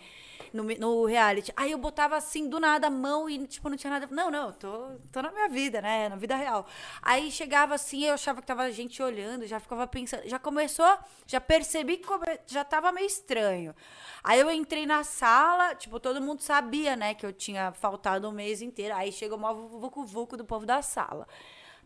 no, 0.53 0.63
no 0.65 1.05
reality. 1.05 1.53
Aí 1.57 1.71
eu 1.73 1.79
botava 1.79 2.17
assim, 2.17 2.49
do 2.49 2.59
nada, 2.61 2.87
a 2.89 2.91
mão 2.91 3.29
e, 3.29 3.47
tipo, 3.47 3.69
não 3.69 3.77
tinha 3.77 3.91
nada. 3.93 4.09
Não, 4.11 4.31
não, 4.31 4.53
tô, 4.53 4.91
tô 5.13 5.23
na 5.23 5.31
minha 5.33 5.49
vida, 5.49 5.81
né? 5.81 6.09
Na 6.09 6.17
vida 6.17 6.37
real. 6.37 6.67
Aí 7.03 7.31
chegava 7.31 7.75
assim, 7.75 8.05
eu 8.05 8.15
achava 8.15 8.41
que 8.41 8.47
tava 8.47 8.71
gente 8.73 9.03
olhando, 9.03 9.47
já 9.47 9.59
ficava 9.61 9.87
pensando. 9.87 10.29
Já 10.29 10.39
começou, 10.39 10.99
já 11.27 11.41
percebi 11.41 11.99
que 11.99 12.07
come- 12.07 12.39
já 12.47 12.65
tava 12.65 12.93
meio 12.93 13.07
estranho. 13.07 13.75
Aí 14.23 14.41
eu 14.41 14.51
entrei 14.51 14.87
na 14.87 15.05
sala, 15.05 15.75
tipo, 15.75 15.99
todo 16.01 16.21
mundo 16.21 16.41
sabia, 16.43 16.97
né, 16.97 17.15
que 17.15 17.25
eu 17.25 17.33
tinha 17.33 17.73
faltado 17.73 18.29
um 18.29 18.33
mês 18.33 18.61
inteiro. 18.63 18.95
Aí 18.95 19.13
chegou 19.13 19.39
o 19.39 19.41
maior 19.41 19.55
vucu-vucu 19.55 20.37
do 20.37 20.45
povo 20.45 20.67
da 20.67 20.83
sala. 20.83 21.27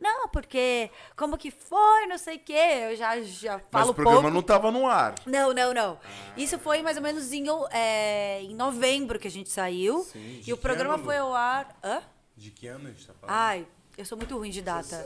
Não, 0.02 0.28
porque 0.28 0.90
como 1.16 1.38
que 1.38 1.52
foi, 1.52 2.06
não 2.08 2.18
sei 2.18 2.36
o 2.36 2.40
quê. 2.40 2.88
Eu 2.90 2.96
já, 2.96 3.20
já 3.22 3.54
Mas 3.54 3.66
falo 3.70 3.90
o 3.92 3.94
programa 3.94 4.22
pouco. 4.22 4.34
não 4.34 4.42
tava 4.42 4.70
no 4.72 4.86
ar. 4.88 5.14
Não, 5.24 5.54
não, 5.54 5.72
não. 5.72 5.98
Isso 6.36 6.58
foi 6.58 6.82
mais 6.82 6.96
ou 6.96 7.02
menos 7.02 7.32
em, 7.32 7.44
é, 7.70 8.42
em 8.42 8.54
novembro 8.54 9.16
que 9.18 9.28
a 9.28 9.30
gente 9.30 9.48
saiu. 9.48 10.04
de 10.12 10.50
e 10.50 10.52
o 10.52 10.56
programa 10.56 10.94
ano, 10.94 11.04
foi 11.04 11.18
ao 11.18 11.32
ar. 11.32 11.78
Hã? 11.84 12.02
De 12.36 12.50
que 12.50 12.66
ano 12.66 12.88
a 12.88 12.90
gente 12.90 13.06
tá 13.06 13.14
falando? 13.14 13.36
Ai, 13.36 13.66
eu 13.96 14.04
sou 14.04 14.18
muito 14.18 14.36
ruim 14.36 14.50
de 14.50 14.60
data. 14.60 14.96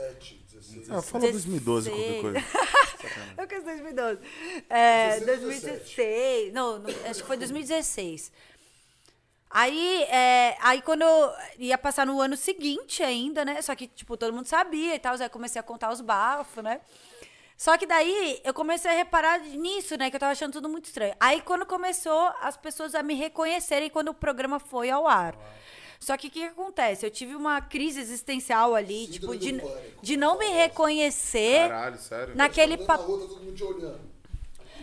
Ah, 0.89 1.03
fala 1.03 1.31
2012, 1.31 1.91
qualquer 1.91 2.21
coisa. 2.23 2.45
Eu 3.37 3.47
quis 3.47 3.63
2012. 3.65 4.21
É, 4.71 5.21
2016. 5.21 6.53
Não, 6.55 6.79
não, 6.79 6.91
acho 7.11 7.21
que 7.21 7.27
foi 7.27 7.37
2016. 7.37 8.33
Aí, 9.59 10.03
é, 10.11 10.55
aí 10.61 10.83
quando 10.83 11.01
eu 11.01 11.33
ia 11.59 11.79
passar 11.79 12.05
no 12.05 12.21
ano 12.21 12.37
seguinte 12.37 13.03
ainda, 13.03 13.43
né? 13.43 13.63
Só 13.63 13.75
que, 13.75 13.87
tipo, 13.87 14.15
todo 14.15 14.31
mundo 14.31 14.45
sabia 14.45 14.95
e 14.95 14.99
tal. 14.99 15.15
Aí 15.15 15.23
eu 15.23 15.31
comecei 15.31 15.59
a 15.59 15.63
contar 15.63 15.91
os 15.91 16.03
bafos, 16.03 16.63
né? 16.63 16.83
Só 17.57 17.79
que 17.79 17.87
daí 17.87 18.39
eu 18.45 18.53
comecei 18.53 18.91
a 18.91 18.95
reparar 18.95 19.39
nisso, 19.41 19.97
né? 19.97 20.11
Que 20.11 20.17
eu 20.17 20.21
tava 20.21 20.33
achando 20.33 20.53
tudo 20.53 20.69
muito 20.69 20.85
estranho. 20.85 21.15
Aí 21.19 21.41
quando 21.41 21.65
começou 21.65 22.31
as 22.43 22.55
pessoas 22.59 22.95
a 22.95 23.03
me 23.03 23.15
reconhecerem 23.15 23.89
quando 23.89 24.09
o 24.09 24.15
programa 24.15 24.59
foi 24.59 24.91
ao 24.91 25.09
ar. 25.09 25.35
Só 25.99 26.19
que 26.19 26.27
o 26.27 26.31
que, 26.31 26.41
que 26.41 26.47
acontece? 26.47 27.07
Eu 27.07 27.11
tive 27.11 27.35
uma 27.35 27.63
crise 27.63 27.99
existencial 27.99 28.75
ali, 28.75 29.07
tipo, 29.07 29.33
Síndrome 29.33 29.39
de, 29.39 29.53
do 29.53 29.61
pânico. 29.63 30.03
de 30.03 30.17
não 30.19 30.39
me 30.39 30.49
reconhecer 30.49 31.69
Caralho, 31.69 31.99
sério? 31.99 32.37
naquele 32.37 32.77
Na 32.77 33.95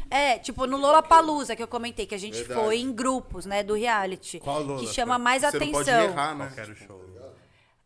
É, 0.09 0.38
tipo, 0.39 0.65
no 0.67 0.77
Lollapalooza 0.77 1.55
que 1.55 1.63
eu 1.63 1.67
comentei, 1.67 2.05
que 2.05 2.13
a 2.15 2.19
gente 2.19 2.38
Verdade. 2.38 2.59
foi 2.59 2.77
em 2.80 2.91
grupos, 2.93 3.45
né, 3.45 3.63
do 3.63 3.73
reality. 3.73 4.39
Qual 4.39 4.61
Lola 4.61 4.80
Que 4.80 4.88
chama 4.88 5.17
mais 5.17 5.41
Você 5.43 5.59
não 5.59 5.71
pode 5.71 5.89
atenção. 5.89 6.11
errar, 6.11 6.35
né? 6.35 6.51
Qual 6.53 6.59
era 6.63 6.71
o 6.71 6.75
show? 6.75 7.01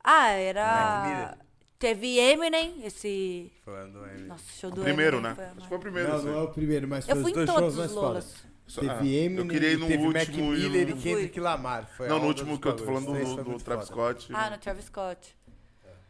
Ah, 0.03 0.27
Mac 0.29 0.39
era. 0.39 1.37
Teve 1.79 2.17
Eminem, 2.17 2.83
esse. 2.83 3.51
Foi 3.63 3.89
do 3.91 4.03
Eminem. 4.05 4.27
Nossa, 4.27 4.43
show 4.59 4.71
do 4.71 4.81
Primeiro, 4.81 5.17
Eminem 5.17 5.35
né? 5.35 5.35
foi 5.35 5.45
que 5.61 5.67
foi 5.67 5.77
o 5.77 5.81
primeiro, 5.81 6.09
Não, 6.09 6.15
assim. 6.17 6.25
não 6.27 6.39
é 6.39 6.41
o 6.43 6.47
primeiro, 6.47 6.87
mas 6.87 7.07
Eu 7.07 7.15
foi 7.15 7.23
fui 7.23 7.31
os 7.31 7.37
em 7.37 7.45
dois 7.45 7.49
todos 7.49 7.61
shows 7.61 7.73
os 7.73 7.79
mais 7.79 7.91
Lolas. 7.91 8.35
Teve 8.73 8.89
ah, 8.89 8.95
Eminem, 9.25 9.37
eu 9.37 9.47
queria 9.47 9.69
ir 9.71 9.77
no 9.77 9.87
teve 9.87 10.03
Mac 10.07 10.15
último 10.27 10.55
e 10.55 10.57
Miller 10.59 10.89
e 10.89 10.93
Kendrick 10.93 11.39
Lamar. 11.39 11.87
Foi 11.95 12.07
Não, 12.07 12.19
no 12.19 12.25
último 12.27 12.59
que 12.59 12.67
eu 12.67 12.75
tô 12.75 12.83
falando 12.83 13.05
do, 13.13 13.43
do 13.43 13.63
Travis 13.63 13.87
foda. 13.89 14.11
Scott. 14.19 14.33
Ah, 14.33 14.49
no 14.49 14.57
Travis 14.57 14.85
Scott. 14.85 15.37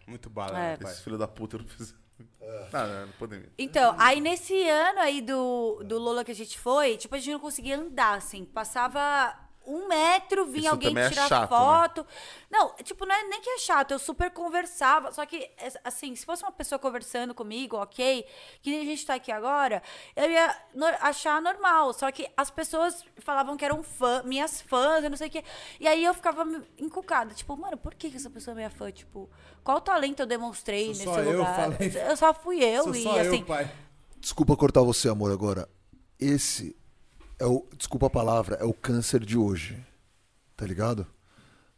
Muito 0.08 0.30
bala, 0.30 0.58
É. 0.58 0.62
né, 0.72 0.78
pai? 0.78 0.92
Esse 0.92 1.04
filho 1.04 1.18
da 1.18 1.28
puta 1.28 1.58
não 1.58 1.66
fez. 1.66 1.94
Ah, 2.74 3.08
podemos. 3.18 3.48
Então, 3.58 3.96
aí 3.98 4.20
nesse 4.20 4.68
ano 4.68 5.00
aí 5.00 5.22
do, 5.22 5.82
do 5.84 5.98
Lola 5.98 6.24
que 6.24 6.32
a 6.32 6.36
gente 6.36 6.58
foi, 6.60 6.98
tipo, 6.98 7.16
a 7.16 7.18
gente 7.18 7.32
não 7.32 7.40
conseguia 7.40 7.78
andar, 7.78 8.16
assim. 8.16 8.46
Passava 8.46 9.47
um 9.68 9.88
metro, 9.88 10.46
vinha 10.46 10.60
Isso 10.62 10.70
alguém 10.70 10.98
é 10.98 11.10
tirar 11.10 11.28
chato, 11.28 11.42
né? 11.42 11.48
foto. 11.58 12.08
Não, 12.50 12.74
tipo, 12.78 13.06
não 13.06 13.14
é 13.14 13.24
nem 13.26 13.42
que 13.42 13.50
é 13.50 13.58
chato, 13.60 13.92
eu 13.92 14.00
super 14.00 14.32
conversava. 14.32 15.12
Só 15.12 15.26
que, 15.26 15.38
é, 15.58 15.72
assim, 15.84 16.16
se 16.16 16.26
fosse 16.26 16.42
uma 16.44 16.52
pessoa 16.54 16.80
conversando 16.80 17.36
comigo, 17.36 17.76
ok, 17.76 18.26
que 18.62 18.72
nem 18.72 18.82
a 18.82 18.86
gente 18.86 19.06
tá 19.06 19.16
aqui 19.16 19.32
agora, 19.32 19.84
eu 20.16 20.32
ia 20.32 20.56
no- 20.74 20.86
achar 21.02 21.42
normal. 21.42 21.92
Só 21.94 22.10
que 22.12 22.30
as 22.38 22.50
pessoas 22.50 23.04
falavam 23.18 23.58
que 23.58 23.66
eram 23.66 23.84
fã, 23.84 24.24
minhas 24.24 24.62
fãs, 24.62 25.04
eu 25.04 25.10
não 25.10 25.18
sei 25.18 25.28
o 25.28 25.32
quê. 25.32 25.44
E 25.80 25.88
aí 25.88 26.04
eu 26.04 26.14
ficava 26.14 26.44
encucada. 26.78 27.34
Tipo, 27.34 27.58
mano, 27.58 27.76
por 27.76 27.94
que, 27.94 28.10
que 28.10 28.16
essa 28.16 28.30
pessoa 28.30 28.54
é 28.54 28.56
minha 28.56 28.70
fã? 28.70 28.90
Tipo, 28.90 29.30
qual 29.64 29.82
talento 29.82 30.22
eu 30.22 30.26
demonstrei 30.26 30.86
Sou 30.86 30.90
nesse 30.94 31.04
só 31.04 31.20
eu, 31.20 31.38
lugar? 31.40 31.56
falei. 31.56 31.92
Eu 32.10 32.16
só 32.16 32.34
fui 32.34 32.64
eu 32.64 32.84
Sou 32.86 32.96
e 32.96 33.04
só 33.04 33.20
assim. 33.20 33.40
eu, 33.40 33.46
pai. 33.46 33.70
Desculpa 34.18 34.56
cortar 34.56 34.82
você, 34.82 35.10
amor, 35.10 35.32
agora. 35.32 35.68
Esse 36.20 36.76
é 37.40 37.46
o. 37.46 37.66
Desculpa 37.78 38.08
a 38.08 38.10
palavra, 38.10 38.56
é 38.56 38.64
o 38.66 38.74
câncer 38.74 39.20
de 39.24 39.38
hoje. 39.38 39.78
Tá 40.56 40.66
ligado? 40.66 41.06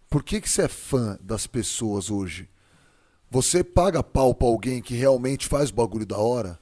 Por 0.09 0.23
que, 0.23 0.41
que 0.41 0.49
você 0.49 0.63
é 0.63 0.67
fã 0.67 1.17
das 1.21 1.45
pessoas 1.45 2.09
hoje? 2.09 2.49
Você 3.29 3.63
paga 3.63 4.01
pau 4.01 4.33
pra 4.33 4.47
alguém 4.47 4.81
que 4.81 4.95
realmente 4.95 5.47
faz 5.47 5.69
o 5.69 5.73
bagulho 5.73 6.05
da 6.05 6.17
hora? 6.17 6.57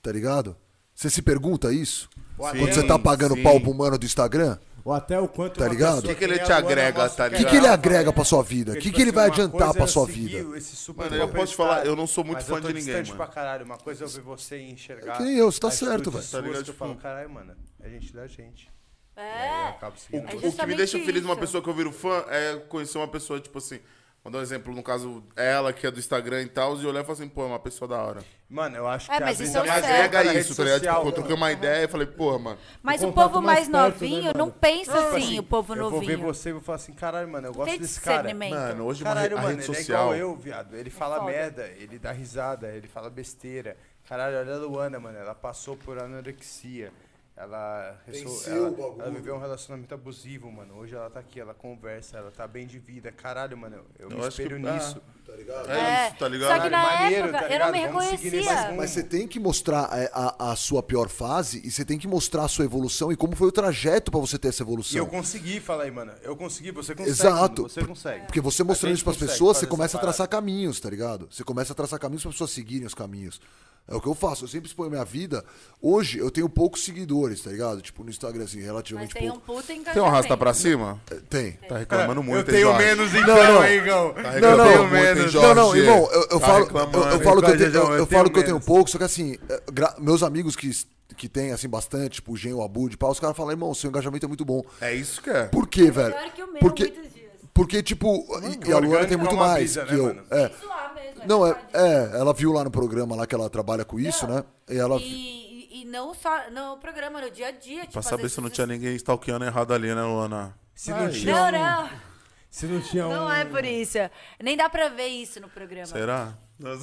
Tá 0.00 0.10
ligado? 0.10 0.56
Você 0.94 1.10
se 1.10 1.20
pergunta 1.20 1.72
isso? 1.72 2.08
Sim, 2.14 2.26
Quando 2.36 2.72
você 2.72 2.86
tá 2.86 2.98
pagando 2.98 3.34
sim. 3.34 3.42
pau 3.42 3.60
pro 3.60 3.74
mano 3.74 3.98
do 3.98 4.06
Instagram? 4.06 4.58
Ou 4.82 4.94
até 4.94 5.20
o 5.20 5.28
quanto 5.28 5.58
Tá 5.58 5.68
ligado? 5.68 5.96
pessoa 5.96 6.14
Que 6.14 6.18
que 6.18 6.24
ele 6.24 6.38
te 6.38 6.44
Luana 6.44 6.56
agrega, 6.56 7.08
tá 7.10 7.14
quer 7.16 7.26
O 7.26 7.30
que, 7.30 7.36
ligado? 7.36 7.50
que 7.50 7.56
ele 7.56 7.60
gravar, 7.60 7.74
agrega 7.74 8.12
pra 8.14 8.24
sua 8.24 8.42
vida? 8.42 8.70
O 8.72 8.74
que, 8.76 8.80
tipo 8.80 8.94
que 8.96 9.02
ele 9.02 9.10
assim, 9.10 9.16
vai 9.16 9.26
adiantar 9.26 9.74
pra 9.74 9.84
é 9.84 9.86
sua 9.86 10.06
vida? 10.06 10.56
esse 10.56 10.74
super 10.74 11.04
Mano, 11.10 11.16
eu 11.16 11.28
posso 11.28 11.52
te 11.52 11.56
falar, 11.56 11.84
eu 11.84 11.94
não 11.94 12.06
sou 12.06 12.24
muito 12.24 12.38
mas 12.38 12.46
fã 12.46 12.54
eu 12.56 12.62
tô 12.62 12.68
de 12.68 12.74
ninguém, 12.74 12.94
mano. 13.02 13.16
pra 13.16 13.26
caralho. 13.26 13.64
Uma 13.66 13.76
coisa 13.76 14.04
é 14.04 14.06
eu 14.06 14.08
ver 14.08 14.22
você 14.22 14.58
enxergar. 14.58 15.14
É 15.14 15.16
que 15.18 15.22
nem 15.24 15.36
eu, 15.36 15.52
você 15.52 15.60
tá 15.60 15.70
certo, 15.70 16.10
velho. 16.10 16.24
Tá 16.26 16.40
ligado? 16.40 16.66
eu 16.66 16.74
falo, 16.74 16.92
Tipo- 16.92 17.02
caralho, 17.02 17.28
mano, 17.28 17.52
é 17.82 17.88
gente 17.88 18.12
da 18.12 18.26
gente. 18.26 18.70
É. 19.16 19.68
acabo 19.68 19.96
O. 20.12 20.16
É 20.16 20.48
o 20.48 20.52
que 20.52 20.66
me 20.66 20.74
deixa 20.74 20.98
feliz 21.00 21.22
numa 21.22 21.32
isso. 21.34 21.40
pessoa 21.40 21.62
que 21.62 21.68
eu 21.68 21.74
viro 21.74 21.92
fã 21.92 22.24
é 22.28 22.56
conhecer 22.68 22.96
uma 22.98 23.08
pessoa, 23.08 23.40
tipo 23.40 23.58
assim. 23.58 23.80
Vou 24.22 24.30
dar 24.30 24.40
um 24.40 24.42
exemplo, 24.42 24.74
no 24.74 24.82
caso, 24.82 25.24
ela, 25.34 25.72
que 25.72 25.86
é 25.86 25.90
do 25.90 25.98
Instagram 25.98 26.42
e 26.42 26.46
tal, 26.46 26.76
e 26.78 26.84
olhar 26.84 27.00
e 27.00 27.04
falar 27.04 27.14
assim, 27.14 27.28
pô, 27.28 27.42
é 27.42 27.46
uma 27.46 27.58
pessoa 27.58 27.88
da 27.88 28.02
hora. 28.02 28.22
Mano, 28.50 28.76
eu 28.76 28.86
acho 28.86 29.10
É, 29.10 29.14
que 29.14 29.20
mas 29.22 29.30
às 29.30 29.38
vezes 29.38 29.48
isso 29.54 29.56
é 29.56 29.60
o 29.62 29.64
a 29.64 29.66
mais 29.68 29.84
certo. 29.86 30.04
Agrega 30.14 30.38
isso, 30.38 30.54
tá 30.54 30.62
ligado? 30.62 30.80
Tipo, 30.80 30.92
social, 30.92 31.06
eu 31.06 31.12
troquei 31.12 31.34
uma 31.34 31.52
ideia 31.52 31.84
e 31.84 31.88
falei, 31.88 32.06
porra, 32.06 32.38
mano. 32.38 32.58
Mas 32.82 33.02
O 33.02 33.10
povo 33.14 33.40
mais 33.40 33.66
mais, 33.66 33.68
perto, 33.68 33.72
né, 33.72 34.08
novinho 34.10 34.24
mano? 34.26 34.38
não 34.38 34.50
pensa 34.50 34.92
Tipo 34.92 35.16
assim, 35.16 35.38
o 35.38 35.42
povo 35.42 35.74
Eu 35.74 35.88
vou 35.90 36.00
ver 36.00 36.06
novinho. 36.18 36.18
você 36.34 36.50
e 36.50 36.52
vou 36.52 36.60
falar 36.60 36.76
assim, 36.76 36.92
caralho, 36.92 37.28
mano, 37.30 37.46
eu 37.48 37.54
gosto 37.54 37.78
desse 37.78 37.98
cara. 37.98 38.34
Mano, 38.34 38.84
hoje 38.84 39.02
uma 39.02 39.08
Caralho, 39.14 39.36
re- 39.36 39.40
a 39.40 39.42
mano, 39.42 39.56
rede 39.56 39.62
ele 39.70 39.72
é 39.72 39.74
social. 39.78 40.14
igual 40.14 40.16
eu, 40.16 40.36
viado. 40.36 40.76
Ele 40.76 40.90
fala 40.90 41.18
foda. 41.20 41.30
merda, 41.30 41.66
ele 41.78 41.98
dá 41.98 42.12
risada, 42.12 42.68
ele 42.74 42.88
fala 42.88 43.08
besteira. 43.08 43.74
Caralho, 44.06 44.36
olha 44.36 44.54
a 44.54 44.58
Luana, 44.58 45.00
mano, 45.00 45.16
ela 45.16 45.34
passou 45.34 45.78
por 45.78 45.98
anorexia. 45.98 46.92
Ela, 47.40 47.98
Venceu 48.06 48.66
ela, 48.66 48.76
ela 49.02 49.10
viveu 49.10 49.34
um 49.34 49.38
relacionamento 49.38 49.94
abusivo, 49.94 50.52
mano. 50.52 50.74
Hoje 50.76 50.94
ela 50.94 51.08
tá 51.08 51.20
aqui, 51.20 51.40
ela 51.40 51.54
conversa, 51.54 52.18
ela 52.18 52.30
tá 52.30 52.46
bem 52.46 52.66
de 52.66 52.78
vida. 52.78 53.10
Caralho, 53.10 53.56
mano, 53.56 53.76
eu, 53.98 54.10
Eu 54.10 54.16
me 54.18 54.22
acho 54.26 54.36
que- 54.36 54.42
espelho 54.42 54.68
ah. 54.68 55.00
Nisso. 55.36 55.50
É, 55.70 56.08
isso, 56.08 56.16
tá 56.18 56.28
ligado? 56.28 56.56
Só 56.56 56.62
que 56.62 56.68
na 56.70 56.82
Maneiro, 56.82 57.28
época 57.28 57.38
tá 57.48 57.54
eu 57.54 57.58
não 57.60 57.66
me 57.72 57.78
ligado? 57.78 57.98
Reconhecia. 58.00 58.62
rumo. 58.66 58.76
Mas 58.76 58.90
você 58.90 59.02
tem 59.02 59.26
que 59.28 59.38
mostrar 59.40 59.88
é, 59.92 60.10
a, 60.12 60.50
a 60.52 60.56
sua 60.56 60.82
pior 60.82 61.08
fase 61.08 61.60
e 61.64 61.70
você 61.70 61.84
tem 61.84 61.98
que 61.98 62.06
mostrar 62.08 62.44
a 62.44 62.48
sua 62.48 62.64
evolução 62.64 63.10
e 63.12 63.16
como 63.16 63.34
foi 63.36 63.48
o 63.48 63.52
trajeto 63.52 64.10
pra 64.10 64.20
você 64.20 64.38
ter 64.38 64.48
essa 64.48 64.62
E 64.62 64.64
eu 64.64 64.66
evolução. 64.66 65.06
consegui, 65.06 65.60
fala 65.60 65.84
aí, 65.84 65.90
mano. 65.90 66.12
Eu 66.22 66.36
consegui, 66.36 66.70
você 66.70 66.94
consegue. 66.94 67.10
Exato. 67.10 67.62
mano, 67.62 67.68
Você 67.74 67.84
consegue. 67.84 68.26
Porque 68.26 68.40
você 68.40 68.62
mostrando 68.62 68.92
A 68.92 68.94
isso 68.94 69.04
pras 69.04 69.16
pessoas, 69.16 69.56
você 69.58 69.66
começa 69.66 69.96
a 69.96 70.00
traçar 70.00 70.28
caminhos, 70.28 70.78
tá 70.80 70.88
ligado? 70.88 71.28
Você 71.30 71.44
começa 71.44 71.72
a 71.72 71.76
traçar 71.76 71.98
caminhos 71.98 72.22
para 72.22 72.32
pessoas 72.32 72.50
seguirem 72.50 72.86
os 72.86 72.94
caminhos. 72.94 73.40
É 73.88 73.94
o 73.96 74.00
que 74.00 74.06
eu 74.06 74.14
faço, 74.14 74.44
eu 74.44 74.48
sempre 74.48 74.68
exponho 74.68 74.88
minha 74.90 75.04
vida. 75.04 75.44
Hoje 75.82 76.18
eu 76.18 76.30
tenho 76.30 76.48
poucos 76.48 76.84
seguidores, 76.84 77.40
tá 77.40 77.50
ligado? 77.50 77.80
Tipo, 77.80 78.04
no 78.04 78.10
Instagram, 78.10 78.44
assim, 78.44 78.58
Mas 78.58 78.66
relativamente 78.66 79.14
tem 79.14 79.28
um 79.28 79.32
pouco. 79.32 79.46
puta 79.62 79.72
engajamento. 79.72 79.94
Tem 79.94 80.02
um 80.02 80.08
rasta 80.14 80.36
pra 80.36 80.54
cima? 80.54 81.00
É, 81.10 81.14
Tem. 81.28 81.52
Tá 81.68 81.78
reclamando 81.78 82.22
muito, 82.22 82.50
eu 82.50 82.54
tenho 82.54 82.76
menos 82.76 83.12
então, 83.12 83.34
não. 83.36 83.64
hein, 83.64 83.78
Igão. 83.78 84.12
Tá 84.12 84.22
Não, 84.22 84.30
reclamando 84.30 84.70
não, 84.74 84.86
muito, 84.86 84.92
hein. 85.22 85.28
Jorge? 85.28 85.48
Não, 85.48 85.54
não, 85.54 85.76
irmão, 85.76 86.08
eu, 86.12 86.20
eu 86.22 86.40
Tá 86.40 86.46
falo, 86.46 86.64
eu, 86.66 87.02
eu 87.10 87.20
falo 87.20 87.42
que 87.42 87.50
eu 87.50 87.58
tenho, 87.58 87.74
eu, 87.74 87.94
Eu 87.94 88.06
falo 88.06 88.30
que 88.30 88.38
eu 88.38 88.44
tenho 88.44 88.60
pouco, 88.60 88.90
só 88.90 88.98
que 88.98 89.04
assim, 89.04 89.36
é, 89.48 89.60
meus 89.98 90.22
amigos 90.22 90.56
que, 90.56 90.70
que 91.16 91.28
tem, 91.28 91.52
assim, 91.52 91.68
bastante, 91.68 92.14
tipo 92.16 92.32
o 92.32 92.36
Gen, 92.36 92.54
o 92.54 92.62
Abud, 92.62 92.96
pá, 92.96 93.08
os 93.08 93.20
caras 93.20 93.36
falam, 93.36 93.52
irmão, 93.52 93.72
seu 93.74 93.88
engajamento 93.90 94.26
é 94.26 94.28
muito 94.28 94.44
bom. 94.44 94.62
É 94.80 94.94
isso 94.94 95.20
que 95.22 95.30
é. 95.30 95.44
Por 95.44 95.66
quê, 95.68 95.90
velho? 95.90 96.12
Pior 96.14 96.32
que 96.32 96.42
o 96.42 96.46
meu, 96.52 96.60
Porque, 96.60 96.84
muitos 96.84 97.12
dias. 97.14 97.30
porque 97.52 97.82
tipo, 97.82 98.26
e, 98.64 98.68
e 98.68 98.72
a 98.72 98.78
Luana 98.78 99.06
tem 99.06 99.14
é 99.14 99.16
muito 99.18 99.34
uma 99.34 99.46
mais 99.48 99.58
brisa, 99.76 99.84
que 99.84 99.92
né, 99.92 99.98
eu. 99.98 100.04
mano? 100.06 100.22
É. 100.30 100.42
Mesmo, 100.42 101.26
Não, 101.26 101.46
é, 101.46 101.56
é, 101.72 102.10
ela 102.18 102.32
viu 102.32 102.52
lá 102.52 102.64
no 102.64 102.70
programa 102.70 103.14
lá 103.16 103.26
que 103.26 103.34
ela 103.34 103.48
trabalha 103.50 103.84
com 103.84 103.98
isso, 104.00 104.26
Não. 104.26 104.36
né? 104.36 104.44
E 104.70 104.76
ela. 104.78 104.96
E, 105.00 105.82
e 105.82 105.84
não 105.84 106.14
só 106.14 106.30
no 106.50 106.76
programa, 106.78 107.20
no 107.20 107.30
dia 107.30 107.48
a 107.48 107.50
dia. 107.50 107.80
Tipo, 107.82 107.92
Pra 107.92 108.02
saber 108.02 108.28
se 108.28 108.40
não 108.40 108.48
tinha 108.50 108.66
ninguém 108.66 108.94
stalkeando 108.96 109.44
errado 109.44 109.72
ali, 109.74 109.94
né, 109.94 110.02
Luana? 110.02 110.54
Se 110.74 110.90
não 110.90 111.10
tinha 111.10 111.34
Não, 111.34 111.52
não. 111.52 112.09
Se 112.50 112.66
não 112.66 112.80
tinha 112.80 113.06
um... 113.06 113.10
Não 113.10 113.32
é 113.32 113.44
por 113.44 113.64
isso. 113.64 113.98
Nem 114.42 114.56
dá 114.56 114.68
pra 114.68 114.88
ver 114.88 115.06
isso 115.06 115.40
no 115.40 115.48
programa. 115.48 115.86
Será? 115.86 116.36
Não, 116.58 116.76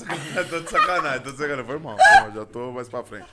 tô 0.49 0.59
de 0.61 0.69
sacanagem, 0.69 1.21
tô 1.21 1.31
de 1.31 1.37
sacanagem. 1.37 1.65
Foi 1.65 1.77
mal, 1.77 1.97
foi 1.97 2.21
mal, 2.21 2.31
já 2.33 2.45
tô 2.45 2.71
mais 2.71 2.89
pra 2.89 3.03
frente. 3.03 3.27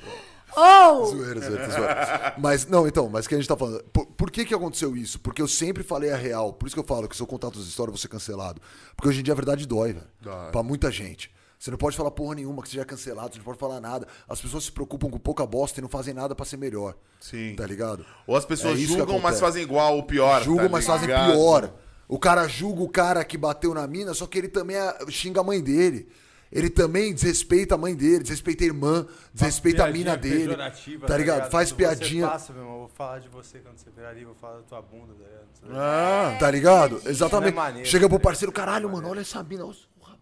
Ou! 0.56 1.06
Zoeira, 1.06 1.40
zoeira, 1.40 1.70
zoeira. 1.70 2.34
Mas, 2.38 2.66
não, 2.66 2.86
então, 2.86 3.08
mas 3.08 3.24
o 3.24 3.28
que 3.28 3.34
a 3.34 3.38
gente 3.38 3.48
tá 3.48 3.56
falando? 3.56 3.82
Por, 3.84 4.06
por 4.06 4.30
que 4.30 4.44
que 4.44 4.54
aconteceu 4.54 4.96
isso? 4.96 5.18
Porque 5.20 5.40
eu 5.40 5.48
sempre 5.48 5.82
falei 5.82 6.12
a 6.12 6.16
real. 6.16 6.52
Por 6.52 6.66
isso 6.66 6.76
que 6.76 6.80
eu 6.80 6.86
falo 6.86 7.08
que 7.08 7.16
se 7.16 7.22
eu 7.22 7.26
contar 7.26 7.48
todas 7.48 7.62
as 7.62 7.68
histórias, 7.68 7.88
eu 7.88 7.94
vou 7.94 7.98
ser 7.98 8.08
cancelado. 8.08 8.60
Porque 8.94 9.08
hoje 9.08 9.20
em 9.20 9.22
dia 9.22 9.32
a 9.32 9.36
verdade 9.36 9.66
dói, 9.66 9.92
velho. 9.94 10.06
Dói. 10.20 10.50
Pra 10.50 10.62
muita 10.62 10.90
gente. 10.90 11.32
Você 11.58 11.70
não 11.70 11.78
pode 11.78 11.96
falar 11.96 12.10
porra 12.10 12.34
nenhuma 12.34 12.62
que 12.62 12.68
seja 12.68 12.84
cancelado, 12.84 13.32
você 13.32 13.38
não 13.38 13.44
pode 13.44 13.58
falar 13.58 13.80
nada. 13.80 14.06
As 14.28 14.38
pessoas 14.38 14.64
se 14.64 14.72
preocupam 14.72 15.08
com 15.08 15.18
pouca 15.18 15.46
bosta 15.46 15.80
e 15.80 15.82
não 15.82 15.88
fazem 15.88 16.12
nada 16.12 16.34
pra 16.34 16.44
ser 16.44 16.58
melhor. 16.58 16.94
Sim. 17.18 17.54
Tá 17.56 17.66
ligado? 17.66 18.04
Ou 18.26 18.36
as 18.36 18.44
pessoas 18.44 18.78
É 18.78 18.82
julgam, 18.82 19.18
mas 19.18 19.40
fazem 19.40 19.62
igual 19.62 19.96
ou 19.96 20.02
pior. 20.02 20.42
Julgam, 20.42 20.66
tá 20.66 20.70
mas 20.72 20.84
fazem 20.84 21.08
pior. 21.08 21.72
O 22.08 22.18
cara 22.18 22.46
julga 22.48 22.82
o 22.82 22.88
cara 22.88 23.24
que 23.24 23.36
bateu 23.38 23.72
na 23.74 23.86
mina, 23.86 24.12
só 24.14 24.26
que 24.26 24.38
ele 24.38 24.48
também 24.48 24.76
é- 24.76 24.96
xinga 25.10 25.40
a 25.40 25.44
mãe 25.44 25.60
dele. 25.62 26.08
Ele 26.52 26.70
também 26.70 27.12
desrespeita 27.12 27.74
a 27.74 27.78
mãe 27.78 27.96
dele, 27.96 28.20
desrespeita 28.20 28.62
a 28.62 28.66
irmã, 28.66 29.06
desrespeita 29.32 29.84
a 29.84 29.90
mina 29.90 30.16
dele. 30.16 30.44
pejorativa, 30.44 31.06
Tá 31.06 31.16
ligado? 31.16 31.50
Faz 31.50 31.70
Quando 31.72 31.78
piadinha. 31.78 32.26
Você 32.26 32.30
passa, 32.32 32.52
meu 32.52 32.62
irmão, 32.62 32.74
eu 32.74 32.80
vou 32.82 32.88
falar 32.90 33.18
de 33.18 33.28
você 33.28 33.58
quando 33.58 33.76
você 33.78 33.90
virar 33.90 34.10
ali, 34.10 34.24
vou 34.24 34.34
falar 34.36 34.58
da 34.58 34.62
tua 34.62 34.80
bunda, 34.82 35.14
tá 35.14 35.24
ligado? 35.66 35.76
Ah, 35.76 36.36
Tá 36.38 36.50
ligado? 36.50 37.00
Exatamente. 37.06 37.54
Não 37.54 37.62
é 37.62 37.66
maneiro, 37.66 37.88
Chega 37.88 38.08
pro 38.08 38.18
tá 38.18 38.22
parceiro, 38.24 38.52
ligado? 38.52 38.66
caralho, 38.66 38.88
mano, 38.90 39.08
olha 39.08 39.20
essa 39.20 39.42
mina, 39.42 39.64
olha 39.64 39.74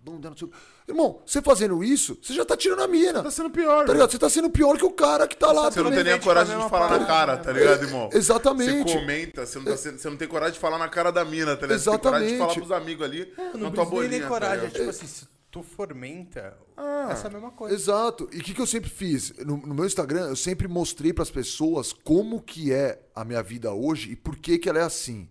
dela, 0.05 0.31
não 0.31 0.37
sei 0.37 0.49
o 0.49 0.51
quê. 0.51 0.57
Irmão, 0.89 1.23
você 1.25 1.41
fazendo 1.41 1.83
isso, 1.85 2.19
você 2.21 2.35
já 2.35 2.45
tá 2.45 2.57
tirando 2.57 2.81
a 2.83 2.89
mina. 2.89 3.23
tá 3.23 3.31
sendo 3.31 3.51
pior. 3.51 3.87
Tá 3.87 3.93
ligado? 3.93 4.11
Você 4.11 4.19
tá 4.19 4.29
sendo 4.29 4.51
pior 4.51 4.77
que 4.77 4.85
o 4.85 4.91
cara 4.91 5.29
que 5.29 5.37
tá 5.37 5.53
lá. 5.53 5.71
Você 5.71 5.79
não 5.81 5.91
também. 5.91 5.99
tem 5.99 6.05
nem 6.05 6.13
a 6.15 6.17
Exatamente, 6.17 6.25
coragem 6.25 6.59
de 6.59 6.71
falar 6.71 6.99
na 6.99 7.07
cara, 7.07 7.37
tá 7.37 7.53
ligado, 7.53 7.83
irmão? 7.85 8.11
Exatamente. 8.13 8.93
Você 8.93 8.99
comenta, 8.99 9.47
você 9.47 9.59
não, 9.59 9.65
tá 9.65 9.77
você 9.77 10.11
não 10.11 10.17
tem 10.17 10.29
coragem 10.29 10.55
de 10.55 10.59
falar 10.61 10.79
na 10.79 10.89
cara 10.89 11.11
da 11.13 11.25
mina, 11.25 11.57
tá 11.57 11.67
ligado? 11.67 11.79
Você 11.81 11.91
tem 11.91 11.99
coragem 11.99 12.29
de 12.29 12.39
falar 12.39 12.51
Exatamente. 12.53 12.69
pros 12.69 12.73
amigos 12.83 13.05
ali 13.07 13.33
na 13.37 13.45
não 13.59 13.71
tua 13.71 13.71
preciso 13.71 13.79
nem 13.79 13.91
bolinha. 13.91 14.11
nem 14.11 14.21
tá 14.21 14.29
coragem, 14.29 14.57
é 14.57 14.61
ligado? 14.67 14.73
tipo 14.79 14.91
assim, 14.91 15.07
se 15.07 15.29
tu 15.51 15.63
fomenta, 15.63 16.57
essa 17.11 17.27
é 17.27 17.31
a 17.31 17.33
mesma 17.33 17.51
coisa. 17.51 17.75
Exato. 17.75 18.29
E 18.33 18.39
o 18.39 18.43
que, 18.43 18.55
que 18.55 18.61
eu 18.61 18.67
sempre 18.67 18.89
fiz? 18.91 19.33
No, 19.45 19.57
no 19.59 19.75
meu 19.75 19.85
Instagram, 19.85 20.29
eu 20.29 20.37
sempre 20.37 20.67
mostrei 20.67 21.13
pras 21.13 21.31
pessoas 21.31 21.93
como 21.93 22.41
que 22.41 22.73
é 22.73 23.01
a 23.15 23.25
minha 23.25 23.43
vida 23.43 23.73
hoje 23.73 24.13
e 24.13 24.17
por 24.17 24.37
que 24.37 24.59
que 24.59 24.69
ela 24.69 24.79
é 24.79 24.83
assim. 24.83 25.29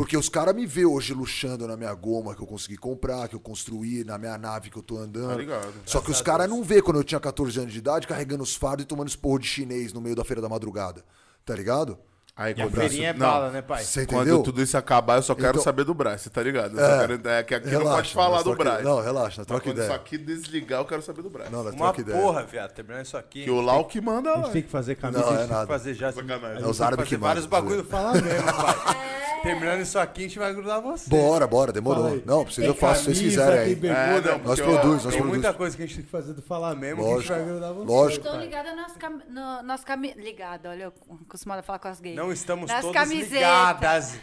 Porque 0.00 0.16
os 0.16 0.30
caras 0.30 0.54
me 0.54 0.64
vê 0.64 0.86
hoje 0.86 1.12
luxando 1.12 1.68
na 1.68 1.76
minha 1.76 1.92
goma 1.92 2.34
que 2.34 2.40
eu 2.42 2.46
consegui 2.46 2.78
comprar, 2.78 3.28
que 3.28 3.36
eu 3.36 3.40
construí, 3.40 4.02
na 4.02 4.16
minha 4.16 4.38
nave 4.38 4.70
que 4.70 4.78
eu 4.78 4.82
tô 4.82 4.96
andando. 4.96 5.28
Tá 5.28 5.36
ligado. 5.36 5.74
Só 5.84 6.00
que 6.00 6.10
os 6.10 6.22
caras 6.22 6.48
não 6.48 6.62
vê 6.64 6.80
quando 6.80 6.96
eu 6.96 7.04
tinha 7.04 7.20
14 7.20 7.60
anos 7.60 7.70
de 7.70 7.80
idade 7.80 8.06
carregando 8.06 8.42
os 8.42 8.54
fardos 8.56 8.84
e 8.84 8.86
tomando 8.88 9.08
esporro 9.08 9.38
de 9.38 9.46
chinês 9.46 9.92
no 9.92 10.00
meio 10.00 10.16
da 10.16 10.24
feira 10.24 10.40
da 10.40 10.48
madrugada. 10.48 11.04
Tá 11.44 11.54
ligado? 11.54 11.98
Aí, 12.34 12.54
E 12.56 12.62
a 12.62 12.64
quando 12.64 12.76
feirinha 12.76 13.08
é 13.10 13.12
bala, 13.12 13.46
não, 13.48 13.52
né, 13.52 13.60
pai? 13.60 13.84
Você 13.84 14.06
Quando 14.06 14.20
entendeu? 14.22 14.42
tudo 14.42 14.62
isso 14.62 14.74
acabar, 14.78 15.16
eu 15.16 15.22
só 15.22 15.34
quero 15.34 15.50
Então- 15.50 15.62
saber 15.62 15.84
do 15.84 15.92
Braz, 15.92 16.22
você 16.22 16.30
tá 16.30 16.42
ligado? 16.42 16.78
Eu 16.80 16.86
só 16.86 16.98
quero, 17.06 17.28
é 17.28 17.42
que 17.42 17.54
aqui 17.54 17.66
não 17.70 17.78
Relaxa, 17.80 17.96
pode 17.96 18.14
falar 18.14 18.42
do 18.42 18.54
Braz. 18.56 18.82
Não, 18.82 19.00
relaxa, 19.02 19.34
Mas 19.42 19.46
troca 19.46 19.62
quando 19.64 19.74
ideia. 19.76 19.88
isso 19.88 19.94
aqui 19.96 20.16
desligar, 20.16 20.80
eu 20.80 20.86
quero 20.86 21.02
saber 21.02 21.20
do 21.20 21.28
Braz. 21.28 21.50
Não, 21.50 21.62
nós 21.62 21.74
Uma 21.74 21.92
troca 21.92 22.00
ideia. 22.00 22.18
porra, 22.18 22.42
viado, 22.44 22.72
terminando 22.72 23.04
isso 23.04 23.18
aqui. 23.18 23.44
Que 23.44 23.50
o 23.50 23.60
Lau 23.60 23.84
que 23.84 24.00
manda 24.00 24.30
A 24.30 24.36
lá. 24.36 24.42
gente 24.44 24.52
tem 24.52 24.62
que 24.62 24.70
fazer 24.70 24.94
camisa, 24.94 25.20
Não, 25.20 25.28
a 25.28 25.32
é 25.32 25.36
gente 25.36 25.46
tem 25.48 25.52
nada. 25.54 25.66
que 25.66 25.72
fazer 25.72 25.92
já. 25.94 26.12
Sacanagem. 26.12 26.46
a 26.46 26.54
gente 26.54 26.64
É 26.64 26.68
os 26.70 26.76
tem 26.78 26.86
árabes 26.86 27.08
que 27.08 27.14
fazer 27.16 27.20
vários 27.26 27.46
mandam, 27.46 27.60
bagulho 27.60 27.84
falar 27.84 28.14
mesmo, 28.14 28.46
pai. 28.54 29.20
Terminando 29.42 29.80
isso 29.80 29.98
aqui, 29.98 30.20
a 30.20 30.22
gente 30.24 30.38
vai 30.38 30.52
grudar 30.52 30.80
você. 30.80 31.08
Bora, 31.08 31.46
bora, 31.46 31.72
demorou. 31.72 32.20
Não, 32.24 32.44
precisa 32.44 32.66
eu 32.66 32.72
Tem 32.74 32.80
faço 32.80 33.00
se 33.00 33.14
vocês 33.14 33.18
quiserem 33.18 33.58
aí. 33.60 33.74
bermuda. 33.74 34.30
É, 34.30 34.32
não, 34.32 34.44
Nós 34.44 34.60
porque, 34.60 34.74
ó, 34.74 34.80
produz, 34.80 35.04
nós 35.04 35.14
Tem 35.14 35.22
muita 35.22 35.54
coisa 35.54 35.76
que 35.76 35.82
a 35.82 35.86
gente 35.86 35.96
tem 35.96 36.04
que 36.04 36.10
fazer 36.10 36.32
do 36.32 36.42
falar 36.42 36.74
mesmo, 36.74 37.02
Lógico, 37.02 37.22
que 37.26 37.32
a 37.32 37.36
gente 37.36 37.44
vai 37.44 37.52
grudar 37.52 37.72
você. 37.74 37.86
lógico. 37.92 38.28
Tô 38.28 38.36
ligada 38.36 38.74
nas, 38.74 38.96
cam... 38.96 39.20
no, 39.28 39.62
nas 39.62 39.84
cami... 39.84 40.12
Ligada, 40.14 40.68
olha, 40.70 40.84
eu 40.84 40.92
acostumada 41.26 41.60
a 41.60 41.62
falar 41.62 41.78
com 41.78 41.88
as 41.88 42.00
gays. 42.00 42.16
Não 42.16 42.32
estamos 42.32 42.70
nas 42.70 42.80
todas 42.82 42.94
camisetas. 42.94 43.32
ligadas. 43.32 44.18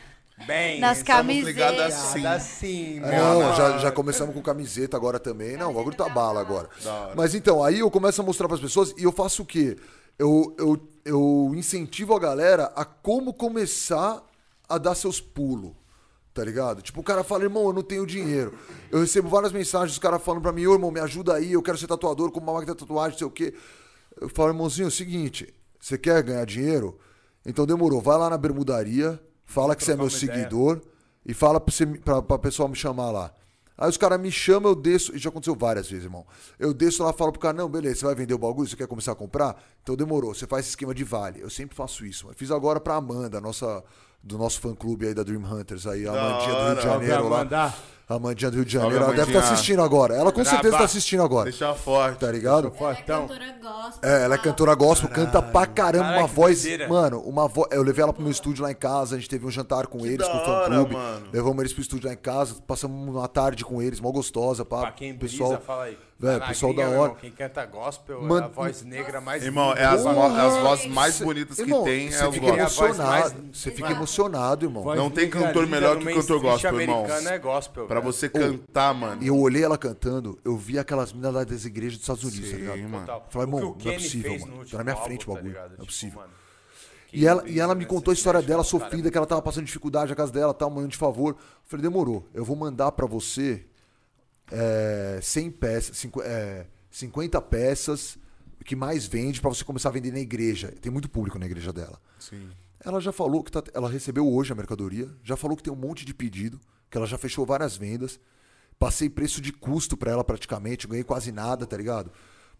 Bem, 0.45 0.79
Nas 0.79 0.99
estamos 0.99 1.17
camisetas. 1.19 1.55
ligados 2.15 2.25
assim. 2.25 2.99
É. 2.99 3.17
Não, 3.17 3.55
já, 3.55 3.77
já 3.79 3.91
começamos 3.91 4.35
com 4.35 4.41
camiseta 4.41 4.95
agora 4.95 5.17
também. 5.19 5.57
Não, 5.57 5.71
o 5.71 5.73
bagulho 5.73 5.95
tá 5.97 6.07
bala 6.07 6.39
agora. 6.39 6.69
Mas 7.15 7.33
então, 7.33 7.63
aí 7.63 7.79
eu 7.79 7.89
começo 7.89 8.21
a 8.21 8.23
mostrar 8.23 8.47
pras 8.47 8.59
pessoas 8.59 8.93
e 8.97 9.03
eu 9.03 9.11
faço 9.11 9.41
o 9.41 9.45
quê? 9.45 9.77
Eu, 10.19 10.55
eu, 10.59 10.87
eu 11.03 11.51
incentivo 11.55 12.15
a 12.15 12.19
galera 12.19 12.71
a 12.75 12.85
como 12.85 13.33
começar 13.33 14.21
a 14.67 14.77
dar 14.77 14.95
seus 14.95 15.19
pulos. 15.21 15.71
Tá 16.33 16.43
ligado? 16.43 16.83
Tipo, 16.83 17.01
o 17.01 17.03
cara 17.03 17.23
fala, 17.23 17.43
irmão, 17.45 17.63
eu 17.65 17.73
não 17.73 17.81
tenho 17.81 18.05
dinheiro. 18.05 18.53
Eu 18.91 18.99
recebo 18.99 19.27
várias 19.27 19.51
mensagens 19.51 19.91
dos 19.91 19.99
caras 19.99 20.21
falando 20.21 20.43
pra 20.43 20.51
mim, 20.51 20.67
ô 20.67 20.73
irmão, 20.73 20.91
me 20.91 20.99
ajuda 20.99 21.33
aí, 21.33 21.53
eu 21.53 21.63
quero 21.63 21.77
ser 21.79 21.87
tatuador 21.87 22.29
com 22.31 22.39
uma 22.39 22.53
máquina 22.53 22.75
de 22.75 22.79
tatuagem, 22.79 23.13
não 23.13 23.17
sei 23.17 23.27
o 23.27 23.31
quê. 23.31 23.55
Eu 24.21 24.29
falo, 24.29 24.49
irmãozinho, 24.49 24.85
é 24.85 24.87
o 24.87 24.91
seguinte, 24.91 25.51
você 25.79 25.97
quer 25.97 26.21
ganhar 26.21 26.45
dinheiro? 26.45 26.97
Então 27.43 27.65
demorou, 27.65 27.99
vai 28.01 28.17
lá 28.19 28.29
na 28.29 28.37
bermudaria, 28.37 29.19
fala 29.45 29.75
que 29.75 29.83
você 29.83 29.93
é 29.93 29.95
meu 29.95 30.05
ideia. 30.07 30.19
seguidor 30.19 30.81
e 31.25 31.33
fala 31.33 31.59
pra, 31.59 31.73
você, 31.73 31.87
me- 31.87 31.97
pra, 31.97 32.21
pra 32.21 32.37
pessoa 32.37 32.69
me 32.69 32.75
chamar 32.75 33.09
lá. 33.09 33.33
Aí 33.75 33.89
os 33.89 33.97
caras 33.97 34.19
me 34.19 34.31
chamam, 34.31 34.71
eu 34.71 34.75
desço, 34.75 35.15
e 35.15 35.19
já 35.19 35.29
aconteceu 35.29 35.55
várias 35.55 35.89
vezes, 35.89 36.03
irmão. 36.05 36.25
Eu 36.59 36.71
desço 36.73 37.03
lá 37.03 37.09
e 37.09 37.13
falo 37.13 37.31
pro 37.31 37.41
cara, 37.41 37.57
não, 37.57 37.67
beleza, 37.69 37.95
você 38.01 38.05
vai 38.05 38.15
vender 38.15 38.33
o 38.35 38.37
bagulho, 38.37 38.67
você 38.69 38.75
quer 38.75 38.87
começar 38.87 39.11
a 39.13 39.15
comprar? 39.15 39.59
Então 39.81 39.95
demorou, 39.95 40.35
você 40.35 40.45
faz 40.45 40.65
esse 40.65 40.71
esquema 40.71 40.93
de 40.93 41.03
vale. 41.03 41.41
Eu 41.41 41.49
sempre 41.49 41.75
faço 41.75 42.05
isso. 42.05 42.27
Eu 42.27 42.33
fiz 42.35 42.51
agora 42.51 42.79
pra 42.79 42.95
Amanda, 42.95 43.39
nossa, 43.41 43.83
do 44.23 44.37
nosso 44.37 44.59
fã-clube 44.59 45.07
aí 45.07 45.13
da 45.13 45.23
Dream 45.23 45.41
Hunters, 45.43 45.87
aí, 45.87 46.07
a 46.07 46.11
Da 46.11 46.19
Amandinha 46.21 46.53
do 46.55 46.65
Rio 46.65 46.75
de. 46.75 46.81
Janeiro 46.83 47.29
lá. 47.29 47.73
A 48.09 48.13
Amandinha 48.15 48.49
do 48.51 48.55
Rio 48.55 48.65
de 48.65 48.71
Janeiro, 48.71 49.03
ela 49.03 49.07
deve 49.07 49.21
estar 49.23 49.31
Amandinha. 49.31 49.53
assistindo 49.53 49.81
agora. 49.81 50.15
Ela 50.15 50.31
com 50.31 50.41
certeza 50.43 50.61
Braba. 50.61 50.77
tá 50.77 50.83
assistindo 50.85 51.23
agora. 51.23 51.49
Deixa 51.49 51.73
forte. 51.75 52.19
Tá 52.19 52.31
ligado? 52.31 52.71
Ela 52.79 52.91
é 52.91 52.95
cantora 53.03 53.57
gospel. 53.61 54.09
É, 54.09 54.23
ela 54.23 54.35
é 54.35 54.37
cantora 54.37 54.75
gospel, 54.75 55.09
canta 55.09 55.41
pra 55.41 55.65
caramba, 55.65 56.17
uma 56.19 56.27
que 56.29 56.33
voz. 56.33 56.65
Mano, 56.87 57.19
uma 57.19 57.49
voz. 57.49 57.67
Eu 57.69 57.83
levei 57.83 58.03
ela 58.03 58.13
pro 58.13 58.23
meu 58.23 58.31
estúdio 58.31 58.63
lá 58.63 58.71
em 58.71 58.75
casa, 58.75 59.15
a 59.15 59.19
gente 59.19 59.29
teve 59.29 59.45
um 59.45 59.51
jantar 59.51 59.87
com 59.87 60.05
eles, 60.05 60.19
da 60.19 60.29
com 60.29 60.37
o 60.37 60.45
fã 60.45 60.51
hora, 60.51 60.75
clube. 60.75 60.93
mano. 60.93 61.27
Levamos 61.33 61.59
eles 61.59 61.73
pro 61.73 61.81
estúdio 61.81 62.07
lá 62.07 62.13
em 62.13 62.17
casa, 62.17 62.55
passamos 62.65 63.13
uma 63.13 63.27
tarde 63.27 63.65
com 63.65 63.81
eles, 63.81 63.99
mó 63.99 64.09
gostosa, 64.09 64.63
pá. 64.63 64.79
Pra 64.83 64.91
quem 64.93 65.13
brisa, 65.13 65.37
pessoal, 65.37 65.61
fala 65.61 65.83
aí. 65.83 65.97
Velho, 66.19 66.39
Tá 66.39 66.45
na 66.45 66.47
pessoal 66.47 66.73
da 66.73 66.81
hora. 66.81 66.91
irmão, 66.93 67.15
Quem 67.21 67.31
canta 67.31 67.63
gospel 67.67 68.17
é 68.17 68.25
Mano, 68.25 68.45
a 68.45 68.49
voz 68.49 68.81
negra 68.81 69.21
mais 69.21 69.43
Irmão, 69.43 69.71
é 69.73 69.85
as, 69.85 70.03
as 70.03 70.57
vozes 70.63 70.85
mais 70.87 71.19
bonitas 71.21 71.55
que 71.57 71.61
Irmão, 71.61 71.83
tem 71.83 72.07
é 72.07 72.11
você 72.11 72.31
fica. 72.31 72.45
É 72.47 72.61
a 72.61 72.67
voz 72.67 72.97
mais- 72.97 73.25
emocionado. 73.25 73.49
Você 73.53 73.71
fica 73.71 73.91
emocionado, 73.91 74.65
irmão. 74.65 74.83
Voz 74.83 74.97
Não 74.99 75.11
tem 75.11 75.29
cantor 75.29 75.67
melhor 75.67 75.99
que 75.99 76.05
cantor 76.11 76.41
gospel, 76.41 76.81
irmão. 76.81 77.05
é 77.05 77.37
gospel. 77.37 77.85
Pra 77.85 77.99
velho. 77.99 78.11
você 78.11 78.27
cantar, 78.29 78.95
mano. 78.95 79.21
E 79.21 79.27
eu 79.27 79.37
olhei 79.37 79.63
ela 79.63 79.77
cantando, 79.77 80.39
eu 80.43 80.57
vi 80.57 80.79
aquelas 80.79 81.13
meninas 81.13 81.33
lá 81.35 81.43
das 81.43 81.65
igrejas 81.65 81.99
dos 81.99 82.01
Estados 82.01 82.23
Unidos, 82.23 82.49
tá 82.49 82.55
Sim, 82.55 82.61
ligado? 82.63 82.89
mano. 82.89 83.05
Falei, 83.05 83.27
que 83.29 83.37
irmão, 83.55 83.77
não 83.83 83.91
é 83.91 83.93
possível, 83.95 84.39
mano. 84.39 84.55
no 84.57 84.65
Tá 84.65 84.77
na 84.79 84.83
minha 84.83 84.93
álbum, 84.95 85.05
frente 85.05 85.23
o 85.23 85.27
tá 85.27 85.33
bagulho. 85.35 85.53
Não 85.53 85.61
é 85.61 85.69
Tipo, 85.69 85.85
possível. 85.85 86.19
mano, 86.19 86.31
E 87.13 87.25
ela, 87.27 87.41
que 87.43 87.51
e 87.51 87.59
ela 87.59 87.75
me 87.75 87.85
contou 87.85 88.11
a 88.11 88.15
história 88.15 88.41
dela, 88.41 88.63
sofrida, 88.63 89.11
que 89.11 89.17
ela 89.17 89.27
tava 89.27 89.41
passando 89.43 89.65
dificuldade, 89.65 90.11
a 90.11 90.15
casa 90.15 90.31
dela, 90.31 90.51
tal, 90.53 90.69
mano, 90.71 90.87
de 90.87 90.97
favor. 90.97 91.33
Eu 91.33 91.37
falei, 91.65 91.83
demorou. 91.83 92.27
Eu 92.33 92.43
vou 92.43 92.55
mandar 92.55 92.91
pra 92.91 93.05
você 93.05 93.63
é, 94.51 95.19
100 95.21 95.51
peças, 95.51 95.97
cinqu- 95.97 96.21
é, 96.23 96.65
50 96.91 97.41
peças 97.41 98.17
que 98.65 98.75
mais 98.75 99.05
vende 99.05 99.39
pra 99.39 99.49
você 99.49 99.63
começar 99.63 99.89
a 99.89 99.91
vender 99.91 100.11
na 100.11 100.19
igreja. 100.19 100.73
Tem 100.81 100.91
muito 100.91 101.09
público 101.09 101.37
na 101.39 101.45
igreja 101.45 101.71
dela. 101.71 101.99
Sim. 102.19 102.49
Ela 102.83 102.99
já 102.99 103.11
falou 103.11 103.43
que 103.43 103.51
tá- 103.51 103.63
ela 103.73 103.89
recebeu 103.89 104.27
hoje 104.31 104.51
a 104.51 104.55
mercadoria, 104.55 105.09
já 105.23 105.35
falou 105.35 105.55
que 105.57 105.63
tem 105.63 105.71
um 105.73 105.75
monte 105.77 106.05
de 106.05 106.13
pedido, 106.13 106.59
que 106.89 106.97
ela 106.97 107.07
já 107.07 107.17
fechou 107.17 107.45
várias 107.45 107.75
vendas. 107.77 108.19
Passei 108.79 109.09
preço 109.09 109.41
de 109.41 109.51
custo 109.51 109.97
pra 109.97 110.11
ela 110.11 110.23
praticamente, 110.23 110.87
ganhei 110.87 111.03
quase 111.03 111.31
nada, 111.31 111.65
tá 111.65 111.75
ligado? 111.75 112.11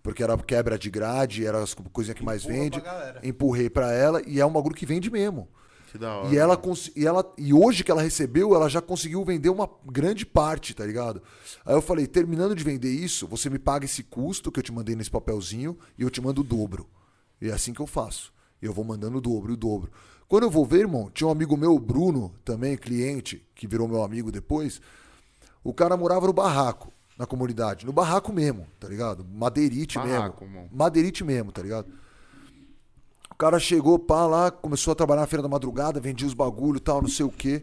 Porque 0.02 0.24
era 0.24 0.38
quebra 0.38 0.78
de 0.78 0.90
grade, 0.90 1.46
era 1.46 1.62
as 1.62 1.74
coisinhas 1.74 2.18
que 2.18 2.24
mais 2.26 2.44
Empurra 2.44 2.58
vende. 2.58 2.82
pra 2.82 2.92
galera. 2.92 3.20
Empurrei 3.24 3.70
pra 3.70 3.92
ela 3.92 4.22
e 4.26 4.40
é 4.40 4.46
um 4.46 4.52
bagulho 4.52 4.76
que 4.76 4.86
vende 4.86 5.12
mesmo. 5.12 5.48
Que 5.92 5.98
da 5.98 6.18
hora. 6.18 6.34
E 6.34 6.38
ela, 6.38 6.62
e 6.96 7.06
ela 7.08 7.34
e 7.38 7.54
hoje 7.54 7.84
que 7.84 7.92
ela 7.92 8.02
recebeu, 8.02 8.54
ela 8.54 8.70
já 8.70 8.82
conseguiu 8.82 9.24
vender 9.24 9.50
uma 9.50 9.70
grande 9.86 10.26
parte, 10.26 10.74
tá 10.74 10.86
ligado? 10.86 11.22
Aí 11.66 11.74
eu 11.74 11.82
falei, 11.82 12.06
terminando 12.06 12.56
de 12.56 12.64
vender 12.64 12.92
isso, 12.92 13.28
você 13.28 13.50
me 13.50 13.58
paga 13.58 13.86
esse 13.86 14.04
custo 14.04 14.52
que 14.52 14.60
eu 14.60 14.64
te 14.64 14.72
mandei 14.72 14.96
nesse 14.96 15.10
papelzinho 15.10 15.78
e 15.98 16.04
eu 16.04 16.10
te 16.10 16.22
mando 16.22 16.42
o 16.42 16.44
dobro. 16.44 16.88
E 17.42 17.50
é 17.50 17.54
assim 17.54 17.74
que 17.74 17.80
eu 17.80 17.88
faço. 17.88 18.34
Eu 18.62 18.74
vou 18.74 18.84
mandando 18.84 19.18
o 19.18 19.22
dobro, 19.22 19.54
o 19.54 19.58
dobro. 19.58 19.92
Quando 20.28 20.44
eu 20.44 20.50
vou 20.50 20.66
ver, 20.66 20.80
irmão, 20.80 21.10
tinha 21.14 21.28
um 21.28 21.32
amigo 21.32 21.56
meu, 21.56 21.74
o 21.74 21.80
Bruno, 21.80 22.34
também 22.44 22.76
cliente, 22.76 23.46
que 23.56 23.66
virou 23.68 23.88
meu 23.88 24.04
amigo 24.04 24.32
depois. 24.32 24.82
O 25.64 25.74
cara 25.74 25.96
morava 25.96 26.28
no 26.28 26.34
barraco, 26.34 26.92
na 27.18 27.26
comunidade, 27.26 27.86
no 27.86 27.94
barraco 27.94 28.34
mesmo, 28.34 28.68
tá 28.80 28.90
ligado? 28.90 29.24
Madeirite 29.24 29.98
Barraco, 29.98 30.44
mesmo. 30.44 30.58
irmão. 30.58 30.70
Madeirite 30.72 31.24
mesmo, 31.24 31.52
tá 31.52 31.62
ligado? 31.62 31.88
O 33.38 33.40
cara 33.40 33.60
chegou, 33.60 34.00
pá, 34.00 34.26
lá, 34.26 34.50
começou 34.50 34.92
a 34.92 34.96
trabalhar 34.96 35.22
na 35.22 35.28
feira 35.28 35.44
da 35.44 35.48
madrugada, 35.48 36.00
vendia 36.00 36.26
os 36.26 36.34
bagulho 36.34 36.78
e 36.78 36.80
tal, 36.80 37.04
não 37.04 37.08
sei 37.08 37.24
o 37.24 37.30
quê. 37.30 37.62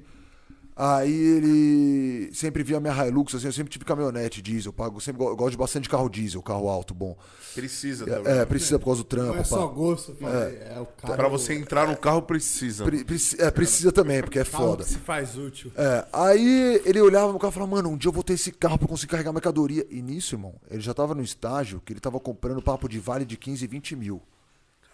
Aí 0.76 1.12
ele 1.12 2.30
sempre 2.32 2.62
via 2.62 2.78
minha 2.78 2.92
Hilux, 3.06 3.34
assim, 3.34 3.46
eu 3.46 3.52
sempre 3.52 3.70
tive 3.72 3.84
caminhonete 3.84 4.40
diesel, 4.40 4.72
pago, 4.72 5.00
sempre 5.00 5.18
go- 5.22 5.30
eu 5.30 5.36
gosto 5.36 5.50
de 5.52 5.56
bastante 5.56 5.82
de 5.84 5.88
carro 5.88 6.08
diesel, 6.08 6.40
carro 6.42 6.68
alto, 6.68 6.94
bom. 6.94 7.16
Precisa 7.54 8.04
também. 8.06 8.32
É, 8.32 8.38
é, 8.38 8.44
precisa 8.44 8.78
por 8.78 8.84
causa 8.86 9.02
do 9.02 9.04
trampo, 9.04 9.32
Não 9.34 9.40
é 9.40 9.44
só 9.44 9.66
pá. 9.66 9.72
gosto, 9.74 10.14
falei, 10.14 10.58
é, 10.58 10.78
o 10.80 10.86
cara. 10.86 11.16
Pra 11.16 11.28
você 11.28 11.54
entrar 11.54 11.88
no 11.88 11.96
carro, 11.96 12.22
precisa. 12.22 12.84
Pre- 12.84 13.04
preci- 13.04 13.40
é, 13.40 13.50
precisa 13.50 13.90
também, 13.90 14.20
porque 14.20 14.38
é 14.38 14.44
Carro 14.44 14.64
foda. 14.70 14.84
que 14.84 14.90
se 14.90 14.98
faz 14.98 15.36
útil. 15.36 15.72
É, 15.76 16.06
aí 16.12 16.82
ele 16.84 17.00
olhava 17.00 17.32
no 17.32 17.38
carro 17.40 17.50
e 17.50 17.54
falava, 17.54 17.70
mano, 17.72 17.88
um 17.90 17.96
dia 17.96 18.08
eu 18.08 18.12
vou 18.12 18.22
ter 18.22 18.34
esse 18.34 18.50
carro 18.52 18.78
pra 18.78 18.86
conseguir 18.88 19.10
carregar 19.12 19.32
mercadoria. 19.32 19.84
E 19.90 20.00
nisso, 20.02 20.36
irmão, 20.36 20.54
ele 20.70 20.80
já 20.80 20.94
tava 20.94 21.14
no 21.16 21.22
estágio 21.22 21.80
que 21.84 21.92
ele 21.92 22.00
tava 22.00 22.18
comprando 22.20 22.62
papo 22.62 22.88
de 22.88 22.98
vale 23.00 23.24
de 23.24 23.36
15, 23.36 23.66
20 23.66 23.96
mil. 23.96 24.22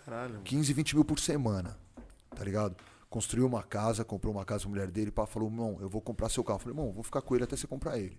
Caralho. 0.05 0.33
mano. 0.35 0.45
15, 0.45 0.73
20 0.73 0.95
mil 0.97 1.05
por 1.05 1.19
semana, 1.19 1.79
tá 2.35 2.45
ligado? 2.45 2.77
Construiu 3.09 3.47
uma 3.47 3.63
casa, 3.63 4.05
comprou 4.05 4.33
uma 4.33 4.45
casa 4.45 4.63
pra 4.63 4.71
mulher 4.71 4.91
dele, 4.91 5.11
pá, 5.11 5.27
falou, 5.27 5.49
irmão, 5.49 5.79
eu 5.81 5.89
vou 5.89 6.01
comprar 6.01 6.29
seu 6.29 6.45
carro. 6.45 6.57
Eu 6.59 6.61
falei, 6.65 6.79
irmão, 6.79 6.93
vou 6.93 7.03
ficar 7.03 7.21
com 7.23 7.35
ele 7.35 7.45
até 7.45 7.57
você 7.57 7.67
comprar 7.67 7.99
ele. 7.99 8.19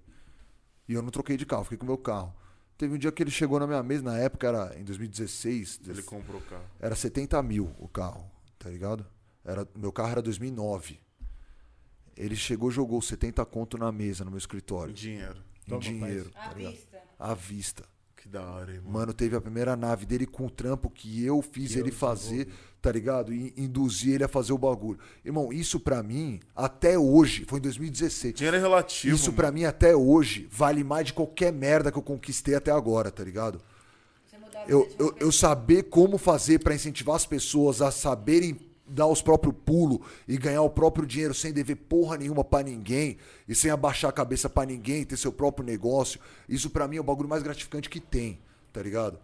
E 0.88 0.94
eu 0.94 1.02
não 1.02 1.10
troquei 1.10 1.38
de 1.38 1.46
carro, 1.46 1.64
fiquei 1.64 1.78
com 1.78 1.86
o 1.86 1.88
meu 1.88 1.98
carro. 1.98 2.34
Teve 2.78 2.96
um 2.96 2.98
dia 2.98 3.12
que 3.12 3.22
ele 3.24 3.32
chegou 3.32 3.60
na 3.60 3.68
minha 3.68 3.82
mesa, 3.84 4.04
na 4.04 4.18
época 4.18 4.48
era 4.48 4.78
em 4.80 4.84
2016, 4.84 5.82
Ele 5.88 6.02
comprou 6.04 6.42
o 6.42 6.44
carro. 6.44 6.64
era 6.80 6.96
70 6.96 7.42
mil 7.44 7.74
o 7.80 7.88
carro, 7.88 8.30
tá 8.58 8.70
ligado? 8.70 9.06
Era, 9.46 9.68
meu 9.76 9.92
carro 9.92 10.10
era 10.12 10.22
2009. 10.22 11.00
Ele 12.18 12.36
chegou 12.36 12.70
e 12.70 12.74
jogou 12.74 13.02
70 13.02 13.46
conto 13.46 13.78
na 13.78 13.92
mesa 13.92 14.26
no 14.26 14.32
meu 14.32 14.38
escritório. 14.38 14.94
Dinheiro. 14.94 15.38
Em 15.66 15.70
Toma, 15.70 15.82
dinheiro, 15.82 16.32
À 16.36 16.50
tá 16.50 16.54
ligado? 16.56 16.74
vista. 16.74 17.02
À 17.20 17.34
vista. 17.34 17.84
Que 18.22 18.30
da 18.30 18.42
hora, 18.44 18.72
irmão. 18.72 18.94
Mano, 18.94 19.14
teve 19.14 19.36
a 19.36 19.42
primeira 19.42 19.76
nave 19.76 20.06
dele 20.06 20.28
com 20.28 20.46
o 20.46 20.50
trampo 20.50 20.92
que 20.92 21.26
eu 21.26 21.42
fiz 21.42 21.76
ele 21.76 21.92
fazer, 21.92 22.48
tá 22.80 22.92
ligado? 22.92 23.34
E 23.34 23.52
induzir 23.58 24.14
ele 24.14 24.24
a 24.24 24.28
fazer 24.28 24.54
o 24.54 24.60
bagulho. 24.60 25.00
Irmão, 25.26 25.52
isso 25.52 25.80
pra 25.80 26.04
mim, 26.04 26.40
até 26.56 27.00
hoje, 27.00 27.46
foi 27.48 27.58
em 27.58 27.64
2016. 27.64 28.36
Dinheiro 28.36 28.58
é 28.58 28.60
relativo. 28.60 29.16
Isso 29.16 29.26
mano. 29.26 29.38
pra 29.38 29.52
mim, 29.52 29.66
até 29.66 29.96
hoje, 29.96 30.48
vale 30.52 30.84
mais 30.84 31.08
de 31.08 31.14
qualquer 31.14 31.52
merda 31.52 31.92
que 31.92 31.98
eu 31.98 32.04
conquistei 32.04 32.54
até 32.54 32.72
agora, 32.72 33.10
tá 33.10 33.24
ligado? 33.24 33.60
Eu, 34.68 34.88
eu, 35.00 35.16
eu 35.20 35.32
saber 35.32 35.84
como 35.84 36.20
fazer 36.20 36.60
pra 36.60 36.76
incentivar 36.76 37.16
as 37.16 37.26
pessoas 37.26 37.82
a 37.82 37.90
saberem 37.90 38.56
dar 38.92 39.08
os 39.08 39.22
próprios 39.22 39.56
pulos 39.66 40.00
e 40.28 40.38
ganhar 40.38 40.62
o 40.62 40.70
próprio 40.70 41.06
dinheiro 41.06 41.34
sem 41.34 41.52
dever 41.54 41.76
porra 41.76 42.18
nenhuma 42.18 42.44
pra 42.44 42.62
ninguém 42.64 43.18
e 43.48 43.56
sem 43.56 43.72
abaixar 43.72 44.10
a 44.10 44.14
cabeça 44.14 44.50
pra 44.50 44.66
ninguém, 44.66 45.04
ter 45.06 45.18
seu 45.18 45.32
próprio 45.32 45.66
negócio. 45.66 46.20
Isso 46.48 46.70
pra 46.70 46.88
mim 46.88 46.98
é 46.98 47.02
o 47.02 47.04
bagulho 47.04 47.30
mais 47.30 47.42
gratificante 47.44 47.90
que 47.90 48.00
tem, 48.00 48.40
tá 48.74 48.82
ligado? 48.82 49.18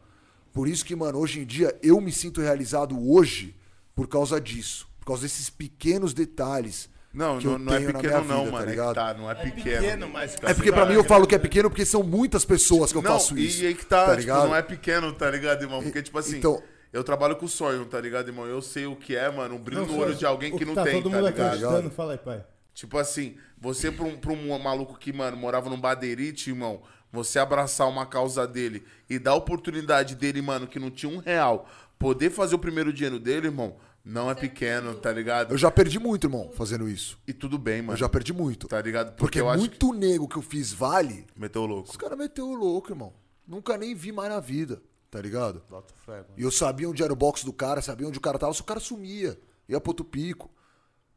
Por 0.53 0.67
isso 0.67 0.83
que, 0.85 0.95
mano, 0.95 1.19
hoje 1.19 1.41
em 1.41 1.45
dia 1.45 1.77
eu 1.83 1.99
me 2.01 2.11
sinto 2.11 2.41
realizado 2.41 2.97
hoje 3.11 3.53
por 3.93 4.07
causa 4.07 4.39
disso, 4.41 4.87
por 4.99 5.07
causa 5.07 5.21
desses 5.23 5.49
pequenos 5.49 6.13
detalhes. 6.13 6.89
Não, 7.13 7.39
que 7.39 7.45
não, 7.45 7.53
eu 7.53 7.59
não 7.59 7.73
é 7.73 7.79
pequeno 7.79 8.23
não, 8.25 8.39
vida, 8.45 8.51
mano. 8.51 8.51
tá 8.57 8.63
é 8.63 8.65
ligado? 8.65 8.95
tá, 8.95 9.13
não 9.15 9.31
é 9.31 9.35
pequeno. 9.35 9.81
pequeno, 9.81 10.09
mas- 10.09 10.35
Tá 10.35 10.49
É 10.51 10.53
porque 10.53 10.71
pra 10.71 10.85
mim 10.85 10.91
eu 10.93 10.97
ligado? 10.97 11.07
falo 11.09 11.25
que 11.25 11.33
é 11.33 11.39
pequeno 11.39 11.69
porque 11.69 11.85
são 11.85 12.03
muitas 12.03 12.45
pessoas 12.45 12.91
que 12.91 12.97
eu 12.97 13.01
não, 13.01 13.11
faço 13.13 13.37
isso. 13.37 13.63
E 13.63 13.67
aí 13.67 13.73
que 13.75 13.85
tá, 13.85 14.05
tá 14.05 14.11
tipo, 14.11 14.21
ligado? 14.21 14.47
não 14.47 14.55
é 14.55 14.61
pequeno, 14.61 15.11
tá 15.13 15.29
ligado, 15.31 15.63
irmão? 15.63 15.81
Porque, 15.81 16.01
tipo 16.03 16.17
assim, 16.19 16.37
Então- 16.37 16.61
eu 16.91 17.03
trabalho 17.03 17.35
com 17.35 17.47
sonho, 17.47 17.85
tá 17.85 17.99
ligado, 17.99 18.27
irmão? 18.29 18.45
Eu 18.45 18.61
sei 18.61 18.85
o 18.85 18.95
que 18.95 19.15
é, 19.15 19.29
mano, 19.29 19.55
um 19.55 19.59
brilho 19.59 19.85
Não, 19.85 19.93
no 19.93 19.99
olho 19.99 20.15
de 20.15 20.25
alguém 20.25 20.53
o 20.53 20.57
que 20.57 20.65
não 20.65 20.75
tá 20.75 20.83
tem, 20.83 21.01
todo 21.01 21.09
tá 21.11 21.17
mundo 21.17 21.27
ligado? 21.27 21.45
acreditando, 21.45 21.89
fala 21.89 22.13
aí, 22.13 22.17
pai. 22.17 22.45
Tipo 22.73 22.97
assim, 22.97 23.35
você 23.59 23.91
pra 23.91 24.05
um, 24.05 24.15
pra 24.15 24.31
um 24.31 24.59
maluco 24.59 24.97
que, 24.97 25.11
mano, 25.11 25.35
morava 25.35 25.69
num 25.69 25.79
badeirite, 25.79 26.49
irmão, 26.51 26.81
você 27.11 27.39
abraçar 27.39 27.89
uma 27.89 28.05
causa 28.05 28.45
dele 28.47 28.83
e 29.09 29.17
dar 29.17 29.31
a 29.31 29.35
oportunidade 29.35 30.15
dele, 30.15 30.41
mano, 30.41 30.67
que 30.67 30.79
não 30.79 30.91
tinha 30.91 31.11
um 31.11 31.17
real, 31.17 31.67
poder 31.97 32.29
fazer 32.29 32.55
o 32.55 32.59
primeiro 32.59 32.93
dinheiro 32.93 33.19
dele, 33.19 33.47
irmão, 33.47 33.75
não 34.05 34.29
é 34.31 34.35
pequeno, 34.35 34.93
tá 34.95 35.11
ligado? 35.11 35.51
Eu 35.53 35.57
já 35.57 35.69
perdi 35.69 35.99
muito, 35.99 36.27
irmão, 36.27 36.51
fazendo 36.53 36.87
isso. 36.87 37.17
E 37.27 37.33
tudo 37.33 37.57
bem, 37.57 37.81
mano. 37.81 37.93
Eu 37.93 37.97
já 37.97 38.07
perdi 38.07 38.31
muito. 38.31 38.67
Tá 38.67 38.81
ligado? 38.81 39.15
Porque, 39.15 39.39
eu 39.41 39.49
acho 39.49 39.59
muito 39.59 39.91
nego 39.93 40.27
que 40.27 40.37
eu 40.37 40.41
fiz 40.41 40.71
vale, 40.71 41.25
que 41.33 41.39
meteu 41.41 41.63
o 41.63 41.65
louco. 41.65 41.89
os 41.89 41.97
caras 41.97 42.17
meteu 42.17 42.47
o 42.47 42.55
louco, 42.55 42.91
irmão. 42.91 43.11
Nunca 43.47 43.77
nem 43.77 43.95
vi 43.95 44.11
mais 44.11 44.29
na 44.29 44.39
vida, 44.39 44.81
tá 45.09 45.21
ligado? 45.21 45.61
Bota 45.69 45.93
fé, 46.05 46.13
mano. 46.17 46.25
E 46.37 46.43
eu 46.43 46.51
sabia 46.51 46.89
onde 46.89 47.03
era 47.03 47.11
o 47.11 47.15
box 47.15 47.43
do 47.43 47.53
cara, 47.53 47.81
sabia 47.81 48.07
onde 48.07 48.17
o 48.17 48.21
cara 48.21 48.37
tava, 48.37 48.53
só 48.53 48.61
o 48.63 48.65
cara 48.65 48.79
sumia. 48.79 49.39
Ia 49.67 49.79
pro 49.79 49.91
outro 49.91 50.05
pico. 50.05 50.49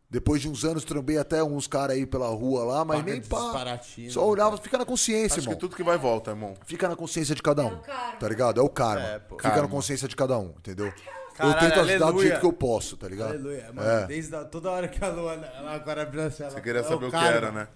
Depois 0.08 0.40
de 0.42 0.48
uns 0.48 0.64
anos, 0.64 0.82
trombei 0.84 1.18
até 1.18 1.40
uns 1.40 1.68
caras 1.68 1.94
aí 1.96 2.04
pela 2.04 2.26
rua 2.26 2.64
lá, 2.64 2.84
mas 2.84 2.98
Paga 2.98 3.12
nem 3.12 3.22
pá. 3.22 3.80
Só 4.08 4.26
olhava, 4.26 4.56
fica 4.56 4.76
na 4.76 4.84
consciência, 4.84 5.36
Acho 5.38 5.42
que 5.42 5.46
irmão. 5.50 5.58
tudo 5.60 5.76
que 5.76 5.84
vai 5.84 5.96
volta, 5.96 6.32
irmão. 6.32 6.54
Fica 6.66 6.88
na 6.88 6.96
consciência 6.96 7.32
de 7.32 7.40
cada 7.40 7.64
um. 7.64 7.68
É 7.68 7.74
o 7.74 7.80
karma. 7.80 8.16
Tá 8.18 8.28
ligado? 8.28 8.60
É 8.60 8.62
o 8.64 8.68
karma. 8.68 9.06
É. 9.06 9.20
Fica 9.20 9.36
Karma. 9.36 9.62
na 9.62 9.68
consciência 9.68 10.08
de 10.08 10.16
cada 10.16 10.36
um, 10.36 10.48
entendeu? 10.58 10.92
Caralho, 11.40 11.56
eu 11.56 11.60
tento 11.70 11.80
ajudar 11.80 11.98
do 11.98 12.04
aleluia. 12.04 12.26
jeito 12.28 12.40
que 12.40 12.46
eu 12.46 12.52
posso, 12.52 12.96
tá 12.96 13.08
ligado? 13.08 13.28
Aleluia. 13.30 13.70
Mano, 13.72 13.88
É. 13.90 14.06
desde 14.06 14.34
a, 14.36 14.44
toda 14.44 14.70
hora 14.70 14.88
que 14.88 15.04
a 15.04 15.08
Luana 15.08 15.46
ela 15.56 15.74
agora 15.74 16.02
abriu 16.02 16.22
a 16.22 16.30
cela. 16.30 16.50
Você 16.50 16.60
queria 16.60 16.80
é 16.80 16.84
saber 16.84 17.06
o 17.06 17.10
que 17.10 17.16
era, 17.16 17.50
né? 17.50 17.68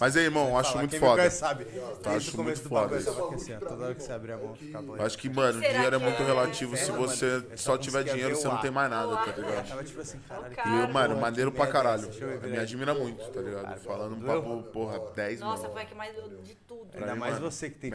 Mas 0.00 0.16
aí, 0.16 0.24
irmão, 0.24 0.48
eu 0.48 0.56
acho 0.58 0.68
Fala, 0.70 0.80
muito 0.80 0.90
quem 0.90 1.00
foda. 1.00 1.16
conhece 1.16 1.36
sabe. 1.38 1.64
Desde 1.64 2.08
acho 2.08 2.30
o 2.30 2.34
começo 2.34 2.42
muito 2.42 2.62
do 2.62 2.68
foda 2.68 2.80
bagulho, 2.82 3.00
isso. 3.00 3.08
eu 3.10 3.14
tava 3.14 3.26
aqui 3.26 3.34
assim, 3.34 3.56
toda 3.66 3.84
hora 3.84 3.94
que 3.94 4.02
você 4.02 4.12
abrir 4.12 4.32
a 4.32 4.36
mão, 4.36 4.54
fica 4.54 4.82
bom. 4.82 4.96
Eu 4.96 5.06
acho 5.06 5.18
que, 5.18 5.28
mano, 5.28 5.60
Será 5.60 5.72
dinheiro 5.72 5.96
é 5.96 5.98
muito 5.98 6.22
é? 6.22 6.24
relativo. 6.26 6.76
Se 6.76 6.90
você? 6.90 7.26
Eu 7.50 7.58
só 7.58 7.78
tiver 7.78 8.04
dinheiro, 8.04 8.34
você 8.36 8.48
o 8.48 8.50
não 8.52 8.58
tem 8.58 8.70
mais 8.70 8.90
nada, 8.90 9.08
O 9.08 9.16
tá 9.16 9.32
ligado? 9.36 9.68
Tava 9.68 9.84
tipo 9.84 10.00
assim, 10.00 10.18
caralho. 10.28 10.54
Cara, 10.56 10.68
E 10.68 10.80
eu, 10.82 10.88
mano, 10.88 11.16
maneiro 11.20 11.52
pra 11.52 11.64
é 11.64 11.68
caralho. 11.68 12.08
Me 12.42 12.58
admira 12.58 12.94
muito, 12.94 13.24
tá 13.30 13.40
ligado? 13.40 13.78
Falando 13.80 14.16
um 14.16 14.20
papo, 14.20 14.62
porra, 14.72 15.00
10 15.14 15.40
Nossa, 15.40 15.62
mano. 15.62 15.74
foi 15.74 15.84
que 15.84 15.94
mais 15.94 16.14
de 16.14 16.54
tudo. 16.66 16.80
Ainda 16.94 17.14
mais 17.14 17.38
você 17.38 17.70
que 17.70 17.78
tem 17.78 17.90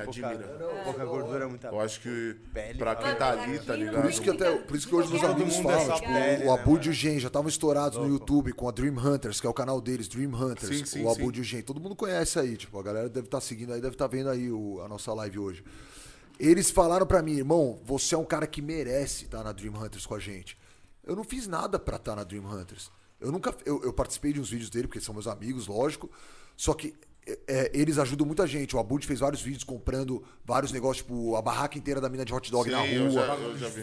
pouca, 0.84 1.06
gordura, 1.06 1.48
muita 1.50 1.68
Eu 1.68 1.82
acho 1.82 2.00
que 2.00 2.38
pra 2.78 2.96
quem 2.96 3.16
tá 3.16 3.32
ali, 3.32 3.60
tá 3.60 3.76
ligado? 3.76 4.02
Por 4.02 4.10
isso 4.10 4.22
que, 4.22 4.30
até, 4.30 4.52
por 4.56 4.76
isso 4.76 4.88
que 4.88 4.96
hoje 4.96 5.15
meus 5.22 5.34
Todo 5.34 5.42
amigos 5.42 5.56
é 5.60 5.64
falam, 5.64 5.96
tipo, 6.00 6.08
pele, 6.14 6.44
o 6.44 6.46
né, 6.46 6.52
Abud 6.62 6.88
e 6.88 6.90
o 6.90 6.94
Gen 6.94 7.20
já 7.20 7.28
estavam 7.28 7.50
estourados 7.50 7.98
no 7.98 8.08
YouTube 8.08 8.54
com 8.54 8.68
a 8.68 8.72
Dream 8.72 8.96
Hunters, 8.98 9.40
que 9.42 9.48
é 9.48 9.50
o 9.50 9.54
canal 9.54 9.80
deles, 9.82 10.08
Dream 10.08 10.32
Hunters. 10.34 10.78
Sim, 10.78 10.86
sim, 10.86 11.04
o 11.04 11.10
Abud 11.10 11.38
e 11.38 11.42
o 11.42 11.44
Gen. 11.44 11.62
Todo 11.62 11.80
mundo 11.80 11.96
conhece 11.96 12.40
aí, 12.40 12.56
tipo, 12.58 12.78
a 12.80 12.84
galera 12.84 13.10
deve 13.10 13.28
estar 13.28 13.42
seguindo 13.42 13.74
aí, 13.74 13.82
deve 13.82 13.96
estar 13.96 14.08
vendo 14.08 14.30
aí 14.30 14.52
o- 14.52 14.82
a 14.82 14.88
nossa 14.88 15.14
live 15.14 15.40
hoje. 15.40 15.64
Eles 16.40 16.70
falaram 16.70 17.06
pra 17.08 17.22
mim, 17.22 17.34
irmão, 17.38 17.80
você 17.86 18.14
é 18.14 18.18
um 18.18 18.26
cara 18.26 18.46
que 18.46 18.62
merece 18.62 19.26
estar 19.26 19.44
na 19.44 19.52
Dream 19.52 19.74
Hunters 19.74 20.06
com 20.06 20.16
a 20.16 20.20
gente. 20.20 20.58
Eu 21.04 21.16
não 21.16 21.24
fiz 21.24 21.48
nada 21.48 21.80
pra 21.80 21.96
estar 21.98 22.16
na 22.16 22.24
Dream 22.24 22.44
Hunters. 22.46 22.92
Eu 23.22 23.32
nunca. 23.32 23.56
Eu, 23.66 23.82
eu 23.84 23.94
participei 23.94 24.34
de 24.34 24.42
uns 24.42 24.50
vídeos 24.50 24.70
dele, 24.70 24.88
porque 24.88 25.00
são 25.00 25.14
meus 25.14 25.28
amigos, 25.28 25.68
lógico. 25.68 26.12
Só 26.58 26.74
que 26.74 26.94
é, 27.48 27.72
eles 27.74 27.98
ajudam 27.98 28.26
muita 28.28 28.46
gente. 28.46 28.76
O 28.76 28.80
Abud 28.80 29.06
fez 29.08 29.20
vários 29.20 29.42
vídeos 29.42 29.64
comprando 29.64 30.24
vários 30.46 30.72
negócios, 30.72 30.98
tipo, 31.06 31.36
a 31.36 31.42
barraca 31.42 31.78
inteira 31.78 32.00
da 32.00 32.08
mina 32.08 32.24
de 32.24 32.32
hot 32.34 32.52
dog 32.52 32.66
Sim, 32.70 32.76
na 32.76 32.86
eu 32.86 33.10
rua. 33.10 33.12
já- 33.26 33.36
eu 33.36 33.58
já 33.58 33.68
vi. 33.70 33.82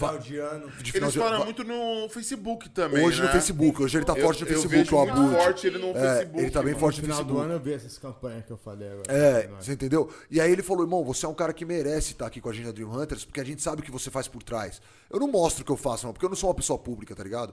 De 0.79 0.83
de 0.93 0.97
Eles 0.97 1.13
de- 1.13 1.19
falam 1.19 1.39
va- 1.41 1.45
muito 1.45 1.65
no 1.65 2.09
Facebook 2.09 2.69
também, 2.71 3.05
Hoje 3.05 3.21
né? 3.21 3.27
no 3.27 3.33
Facebook, 3.33 3.83
hoje 3.83 3.99
ele 3.99 4.05
tá 4.05 4.13
Eu- 4.17 4.23
forte 4.25 4.43
no 4.43 4.47
eu 4.47 4.53
Facebook, 4.53 4.77
vejo 4.77 4.95
o 4.97 5.01
Abud. 5.01 5.35
forte 5.37 5.67
ele 5.67 5.79
no 5.79 5.89
É, 5.89 5.93
Facebook. 5.95 6.41
ele 6.41 6.51
tá 6.51 6.61
bem 6.61 6.69
mano. 6.73 6.79
forte 6.81 7.03
No 7.03 7.09
no 7.09 7.15
final 7.15 7.25
do 7.25 7.29
Facebook. 7.35 7.45
ano 7.45 7.55
eu 7.55 7.61
vi 7.65 7.73
essas 7.73 7.99
campanhas 7.99 8.45
que 8.45 8.51
eu 8.53 8.57
falei 8.59 8.89
agora. 8.93 9.13
É, 9.13 9.49
você 9.61 9.73
entendeu? 9.73 10.09
E 10.31 10.41
aí 10.41 10.53
ele 10.53 10.63
falou, 10.63 10.85
irmão, 10.85 11.05
você 11.05 11.27
é 11.27 11.29
um 11.29 11.35
cara 11.35 11.53
que 11.53 11.65
merece 11.65 12.13
estar 12.13 12.27
aqui 12.27 12.41
com 12.41 12.49
a 12.49 12.53
gente 12.53 12.67
na 12.67 12.73
Dream 12.73 12.91
Hunters, 12.93 13.25
porque 13.25 13.41
a 13.41 13.45
gente 13.45 13.61
sabe 13.61 13.83
o 13.83 13.85
que 13.85 13.91
você 13.91 14.11
faz 14.11 14.29
por 14.29 14.43
trás. 14.43 14.81
Eu 15.11 15.19
não 15.19 15.27
mostro 15.29 15.63
o 15.63 15.65
que 15.67 15.73
eu 15.73 15.77
faço, 15.77 16.07
não, 16.07 16.13
porque 16.13 16.25
eu 16.25 16.31
não 16.31 16.37
sou 16.37 16.49
uma 16.49 16.55
pessoa 16.55 16.79
pública, 16.79 17.15
tá 17.15 17.25
ligado? 17.25 17.53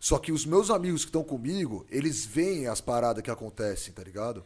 Só 0.00 0.18
que 0.18 0.30
os 0.32 0.44
meus 0.44 0.70
amigos 0.70 1.02
que 1.04 1.08
estão 1.08 1.24
comigo, 1.24 1.86
eles 1.90 2.24
veem 2.26 2.66
as 2.66 2.80
paradas 2.80 3.22
que 3.22 3.30
acontecem, 3.30 3.92
tá 3.94 4.02
ligado? 4.02 4.44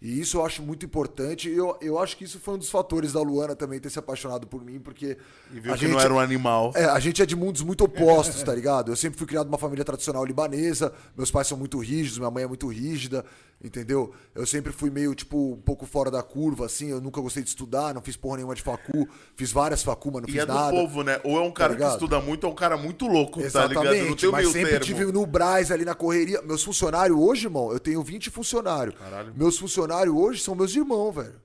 E 0.00 0.20
isso 0.20 0.36
eu 0.36 0.46
acho 0.46 0.62
muito 0.62 0.86
importante. 0.86 1.48
E 1.48 1.56
eu, 1.56 1.76
eu 1.80 1.98
acho 1.98 2.16
que 2.16 2.22
isso 2.24 2.38
foi 2.38 2.54
um 2.54 2.58
dos 2.58 2.70
fatores 2.70 3.12
da 3.14 3.20
Luana 3.20 3.56
também 3.56 3.80
ter 3.80 3.90
se 3.90 3.98
apaixonado 3.98 4.46
por 4.46 4.64
mim, 4.64 4.78
porque. 4.78 5.16
E 5.52 5.58
viu 5.58 5.74
a 5.74 5.76
que 5.76 5.88
não 5.88 5.98
era 5.98 6.14
um 6.14 6.20
animal. 6.20 6.72
É, 6.76 6.84
a 6.84 7.00
gente 7.00 7.20
é 7.20 7.26
de 7.26 7.34
mundos 7.34 7.62
muito 7.62 7.82
opostos, 7.82 8.40
tá 8.42 8.54
ligado? 8.54 8.92
Eu 8.92 8.96
sempre 8.96 9.18
fui 9.18 9.26
criado 9.26 9.46
numa 9.46 9.58
família 9.58 9.84
tradicional 9.84 10.24
libanesa, 10.24 10.92
meus 11.16 11.30
pais 11.32 11.48
são 11.48 11.58
muito 11.58 11.78
rígidos, 11.78 12.18
minha 12.18 12.30
mãe 12.30 12.44
é 12.44 12.46
muito 12.46 12.68
rígida, 12.68 13.24
entendeu? 13.62 14.12
Eu 14.36 14.46
sempre 14.46 14.72
fui 14.72 14.88
meio, 14.88 15.12
tipo, 15.16 15.54
um 15.54 15.60
pouco 15.60 15.84
fora 15.84 16.12
da 16.12 16.22
curva, 16.22 16.66
assim, 16.66 16.90
eu 16.90 17.00
nunca 17.00 17.20
gostei 17.20 17.42
de 17.42 17.48
estudar, 17.48 17.92
não 17.92 18.00
fiz 18.00 18.16
porra 18.16 18.36
nenhuma 18.36 18.54
de 18.54 18.62
facu, 18.62 19.08
fiz 19.34 19.50
várias 19.50 19.82
facu, 19.82 20.12
mas 20.12 20.22
não 20.22 20.28
E 20.28 20.32
fiz 20.32 20.42
é 20.42 20.46
do 20.46 20.54
nada. 20.54 20.70
povo, 20.70 21.02
né? 21.02 21.20
Ou 21.24 21.36
é 21.38 21.40
um 21.40 21.50
cara 21.50 21.70
que 21.74 21.78
ligado? 21.80 21.94
estuda 21.94 22.20
muito 22.20 22.44
ou 22.44 22.50
é 22.50 22.52
um 22.52 22.56
cara 22.56 22.76
muito 22.76 23.04
louco, 23.08 23.40
tá 23.50 23.66
ligado? 23.66 23.84
Não 23.84 23.92
Exatamente, 23.92 24.26
mas 24.28 24.48
sempre 24.48 24.70
termo. 24.70 24.84
tive 24.84 25.04
no 25.06 25.26
Braz 25.26 25.72
ali 25.72 25.84
na 25.84 25.96
correria. 25.96 26.40
Meus 26.42 26.62
funcionários 26.62 27.18
hoje, 27.18 27.46
irmão, 27.46 27.72
eu 27.72 27.80
tenho 27.80 28.00
20 28.00 28.30
funcionários. 28.30 28.94
Caralho. 28.96 29.32
Meus 29.34 29.58
funcionários 29.58 29.87
hoje 30.14 30.42
são 30.42 30.54
meus 30.54 30.74
irmãos, 30.74 31.12
velho. 31.14 31.40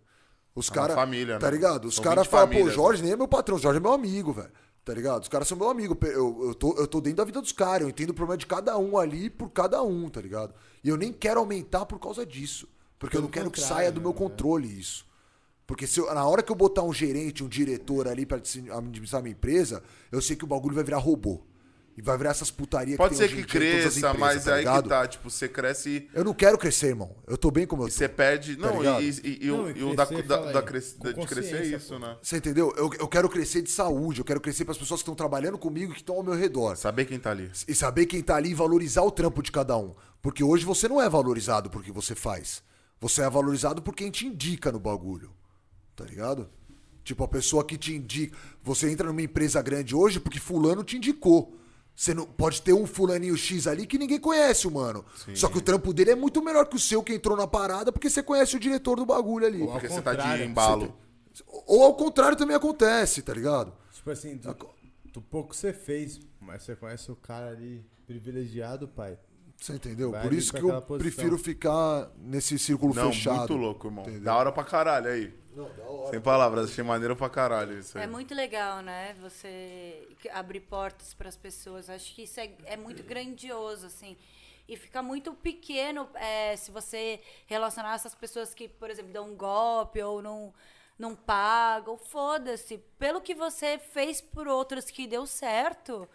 Os 0.56 0.70
É 0.70 0.74
caras. 0.74 0.96
família, 0.96 1.40
Tá 1.40 1.48
né? 1.48 1.54
ligado? 1.54 1.86
Os 1.88 1.98
caras 2.00 2.26
20 2.26 2.32
falam, 2.32 2.48
pô, 2.48 2.54
famílias, 2.54 2.76
Jorge 2.76 3.02
nem 3.04 3.12
é 3.14 3.16
meu 3.18 3.28
patrão, 3.28 3.58
Jorge 3.58 3.78
é 3.78 3.82
meu 3.82 3.94
amigo, 3.94 4.32
velho. 4.34 4.52
Tá 4.86 4.94
ligado? 4.94 5.24
Os 5.24 5.30
caras 5.30 5.48
são 5.48 5.58
meu 5.58 5.70
amigo. 5.70 5.98
Eu, 6.04 6.48
eu, 6.48 6.54
tô, 6.54 6.76
eu 6.78 6.86
tô 6.86 7.00
dentro 7.02 7.18
da 7.18 7.24
vida 7.24 7.42
dos 7.42 7.52
caras, 7.54 7.82
eu 7.84 7.90
entendo 7.90 8.10
o 8.10 8.14
problema 8.14 8.38
de 8.38 8.46
cada 8.46 8.78
um 8.78 8.98
ali 8.98 9.30
por 9.30 9.50
cada 9.50 9.82
um, 9.82 10.10
tá 10.10 10.20
ligado? 10.22 10.54
E 10.84 10.90
eu 10.90 10.98
nem 10.98 11.12
quero 11.14 11.40
aumentar 11.40 11.86
por 11.86 11.98
causa 12.00 12.26
disso. 12.26 12.68
Porque 13.00 13.16
eu 13.16 13.22
Pelo 13.22 13.24
não 13.28 13.32
quero 13.32 13.50
que 13.50 13.60
saia 13.62 13.92
do 13.92 14.02
meu 14.02 14.12
né? 14.12 14.18
controle 14.18 14.68
isso. 14.68 15.06
Porque 15.66 15.88
se 15.88 16.00
eu- 16.02 16.14
na 16.14 16.26
hora 16.26 16.44
que 16.44 16.52
eu 16.52 16.56
botar 16.56 16.84
um 16.84 16.94
gerente, 16.94 17.44
um 17.44 17.48
diretor 17.48 18.08
ali 18.08 18.26
pra 18.26 18.38
administrar 18.38 19.22
minha 19.24 19.32
empresa, 19.32 19.82
eu 20.12 20.22
sei 20.22 20.36
que 20.36 20.44
o 20.44 20.48
bagulho 20.48 20.76
vai 20.76 20.84
virar 20.84 20.98
robô. 20.98 21.42
E 21.96 22.02
vai 22.02 22.18
virar 22.18 22.32
essas 22.32 22.50
putarias 22.50 22.98
Pode 22.98 23.12
que 23.12 23.18
ser 23.18 23.28
tem 23.28 23.44
que 23.46 23.56
hoje 23.56 23.58
em 23.58 23.60
dia 23.60 23.70
em 23.70 23.72
todas 23.82 23.86
as 23.86 23.94
cresça, 23.94 24.10
empresas, 24.10 24.36
mas 24.36 24.44
tá 24.46 24.54
aí 24.54 24.60
ligado? 24.60 24.84
que 24.84 24.90
tá. 24.90 25.08
Tipo, 25.08 25.30
você 25.30 25.48
cresce 25.48 26.10
Eu 26.12 26.24
não 26.24 26.34
quero 26.34 26.58
crescer, 26.58 26.88
irmão. 26.88 27.16
Eu 27.28 27.38
tô 27.38 27.52
bem 27.52 27.68
como 27.68 27.84
eu 27.84 27.88
e 27.88 27.92
tô. 27.92 27.98
você 27.98 28.10
perde. 28.10 28.56
Tá 28.56 28.72
Não, 28.72 29.00
e, 29.00 29.10
e- 29.10 29.40
e 29.46 29.52
o- 29.52 29.58
Não, 29.58 29.70
e 29.70 29.80
e 29.80 29.84
o 29.84 29.96
da, 29.96 30.06
crescer, 30.08 30.24
da, 30.28 30.52
da 30.52 30.62
cres- 30.64 30.98
de 31.00 31.28
crescer 31.28 31.56
é 31.58 31.66
isso, 31.68 31.94
pô. 31.94 32.00
né? 32.00 32.18
Você 32.20 32.38
entendeu? 32.38 32.74
Eu, 32.76 32.90
eu 33.00 33.08
quero 33.08 33.30
crescer 33.30 33.62
de 33.62 33.70
saúde, 33.70 34.20
eu 34.22 34.26
quero 34.26 34.42
crescer 34.42 34.66
para 34.66 34.72
as 34.72 34.78
pessoas 34.80 35.02
que 35.02 35.04
estão 35.04 35.14
trabalhando 35.14 35.56
comigo 35.58 35.92
e 35.92 35.94
que 35.96 36.02
estão 36.02 36.16
ao 36.16 36.24
meu 36.24 36.34
redor. 36.34 36.76
Saber 36.78 37.06
quem 37.06 37.20
tá 37.20 37.30
ali. 37.30 37.52
E 37.68 37.76
saber 37.76 38.08
quem 38.08 38.24
tá 38.24 38.36
ali 38.38 38.50
e 38.50 38.54
valorizar 38.56 39.04
o 39.04 39.12
trampo 39.12 39.44
de 39.44 39.52
cada 39.52 39.78
um. 39.78 39.94
Porque 40.20 40.44
hoje 40.44 40.66
você 40.66 40.88
não 40.88 41.00
é 41.00 41.08
valorizado 41.08 41.70
por 41.70 41.84
que 41.84 41.92
você 41.92 42.16
faz. 42.16 42.64
Você 43.00 43.22
é 43.22 43.30
valorizado 43.30 43.84
por 43.84 43.94
quem 43.94 44.10
te 44.10 44.26
indica 44.26 44.72
no 44.72 44.80
bagulho. 44.80 45.30
Tá 45.96 46.06
ligado? 46.06 46.50
Tipo, 47.04 47.24
a 47.24 47.28
pessoa 47.28 47.64
que 47.64 47.78
te 47.78 47.94
indica. 47.94 48.36
Você 48.64 48.90
entra 48.90 49.06
numa 49.06 49.22
empresa 49.22 49.62
grande 49.62 49.94
hoje 49.94 50.20
porque 50.20 50.40
fulano 50.40 50.84
te 50.84 50.98
indicou. 50.98 51.60
Você 51.96 52.14
não 52.14 52.26
pode 52.26 52.62
ter 52.62 52.74
um 52.74 52.88
fulaninho 52.88 53.38
X 53.38 53.68
ali 53.68 53.86
que 53.86 53.98
ninguém 54.00 54.20
conhece, 54.20 54.68
o 54.68 54.72
mano. 54.72 55.06
Só 55.36 55.48
que 55.48 55.60
o 55.60 55.62
trampo 55.62 55.94
dele 55.94 56.12
é 56.12 56.16
muito 56.16 56.42
melhor 56.42 56.66
que 56.68 56.76
o 56.76 56.80
seu 56.80 57.04
que 57.04 57.14
entrou 57.14 57.38
na 57.38 57.46
parada 57.46 57.92
porque 57.92 58.10
você 58.10 58.24
conhece 58.24 58.56
o 58.56 58.60
diretor 58.60 58.96
do 58.98 59.06
bagulho 59.06 59.46
ali. 59.46 59.62
Ao 59.62 59.70
Porque 59.74 59.88
você 59.90 60.02
tá 60.02 60.14
de 60.14 60.44
embalo. 60.44 60.94
Ou 61.68 61.84
ao 61.84 61.94
contrário 61.96 62.36
também 62.38 62.56
acontece, 62.56 63.22
tá 63.22 63.34
ligado? 63.34 63.74
Tipo 63.94 64.10
assim, 64.12 64.38
do, 64.38 64.56
do 65.14 65.22
pouco 65.22 65.52
que 65.52 65.58
você 65.58 65.72
fez, 65.72 66.20
mas 66.42 66.64
você 66.64 66.76
conhece 66.76 67.12
o 67.12 67.16
cara 67.16 67.50
ali 67.50 67.86
privilegiado, 68.06 68.88
pai. 68.88 69.18
Você 69.58 69.74
entendeu? 69.74 70.12
Vai 70.12 70.24
Por 70.24 70.34
isso 70.34 70.52
que 70.52 70.60
eu 70.60 70.82
posição. 70.82 70.98
prefiro 70.98 71.38
ficar 71.38 72.12
nesse 72.18 72.60
círculo 72.60 72.94
Não, 72.94 73.12
fechado. 73.12 73.38
muito 73.38 73.56
louco, 73.56 73.88
irmão. 73.88 74.04
entendeu? 74.04 74.24
Da 74.24 74.36
hora 74.36 74.52
pra 74.52 74.64
caralho 74.64 75.08
aí. 75.08 75.34
Sem 76.10 76.22
palavras, 76.22 76.70
achei 76.70 76.84
maneiro 76.84 77.16
pra 77.16 77.30
caralho 77.30 77.78
isso 77.78 77.98
aí. 77.98 78.04
É 78.04 78.08
muito 78.08 78.34
legal, 78.34 78.82
né? 78.82 79.16
Você 79.22 80.08
abrir 80.32 80.62
portas 80.62 81.14
para 81.14 81.30
as 81.30 81.38
pessoas. 81.38 81.90
Acho 81.90 82.14
que 82.14 82.24
isso 82.24 82.40
é, 82.40 82.52
é 82.66 82.78
muito 82.78 83.04
grandioso, 83.04 83.86
assim. 83.86 84.18
E 84.68 84.78
fica 84.78 85.02
muito 85.02 85.34
pequeno 85.34 86.08
é, 86.16 86.56
se 86.56 86.72
você 86.72 87.20
relacionar 87.46 87.96
essas 87.96 88.16
pessoas 88.16 88.54
que, 88.54 88.68
por 88.68 88.90
exemplo, 88.90 89.12
dão 89.12 89.32
um 89.32 89.36
golpe 89.36 90.02
ou 90.02 90.22
não, 90.22 90.54
não 90.98 91.16
pagam. 91.16 91.98
Foda-se. 91.98 92.78
Pelo 92.98 93.22
que 93.22 93.36
você 93.36 93.78
fez 93.78 94.22
por 94.22 94.48
outros 94.48 94.86
que 94.86 95.06
deu 95.06 95.26
certo, 95.26 96.08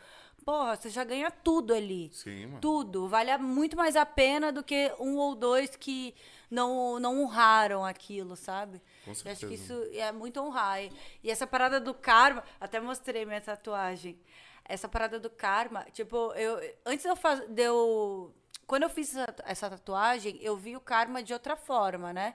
porra, 0.44 0.76
você 0.76 0.88
já 0.88 1.04
ganha 1.04 1.30
tudo 1.30 1.74
ali. 1.74 2.10
Sim, 2.12 2.46
mano. 2.46 2.60
Tudo. 2.60 3.06
Vale 3.06 3.36
muito 3.36 3.76
mais 3.76 3.96
a 3.96 4.06
pena 4.06 4.50
do 4.50 4.62
que 4.62 4.92
um 4.98 5.16
ou 5.16 5.34
dois 5.34 5.76
que 5.76 6.14
não, 6.50 6.98
não 6.98 7.20
honraram 7.22 7.84
aquilo, 7.84 8.36
sabe? 8.36 8.80
Com 9.04 9.10
Eu 9.10 9.12
acho 9.12 9.22
que 9.22 9.36
certeza. 9.36 9.54
isso 9.54 9.90
é 9.94 10.10
muito 10.12 10.40
honrar. 10.40 10.82
E, 10.82 10.92
e 11.22 11.30
essa 11.30 11.46
parada 11.46 11.80
do 11.80 11.94
karma, 11.94 12.42
até 12.60 12.80
mostrei 12.80 13.24
minha 13.24 13.40
tatuagem. 13.40 14.18
Essa 14.64 14.88
parada 14.88 15.18
do 15.18 15.30
karma, 15.30 15.86
tipo, 15.92 16.32
eu 16.34 16.74
antes 16.84 17.04
eu 17.04 17.16
fazer, 17.16 17.46
eu, 17.56 18.34
quando 18.66 18.82
eu 18.82 18.90
fiz 18.90 19.16
essa, 19.16 19.34
essa 19.44 19.70
tatuagem, 19.70 20.38
eu 20.42 20.56
vi 20.56 20.76
o 20.76 20.80
karma 20.80 21.22
de 21.22 21.32
outra 21.32 21.56
forma, 21.56 22.12
né? 22.12 22.34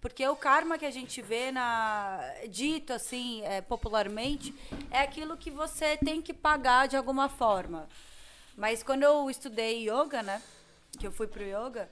Porque 0.00 0.26
o 0.26 0.34
karma 0.34 0.76
que 0.78 0.84
a 0.84 0.90
gente 0.90 1.22
vê 1.22 1.52
na 1.52 2.20
dito 2.48 2.92
assim, 2.92 3.42
é, 3.42 3.60
popularmente, 3.60 4.52
é 4.90 5.00
aquilo 5.00 5.36
que 5.36 5.50
você 5.50 5.96
tem 5.96 6.20
que 6.20 6.34
pagar 6.34 6.88
de 6.88 6.96
alguma 6.96 7.28
forma. 7.28 7.88
Mas 8.56 8.82
quando 8.82 9.04
eu 9.04 9.30
estudei 9.30 9.88
yoga, 9.88 10.22
né? 10.22 10.42
Que 10.98 11.06
eu 11.06 11.12
fui 11.12 11.26
pro 11.26 11.42
yoga, 11.42 11.88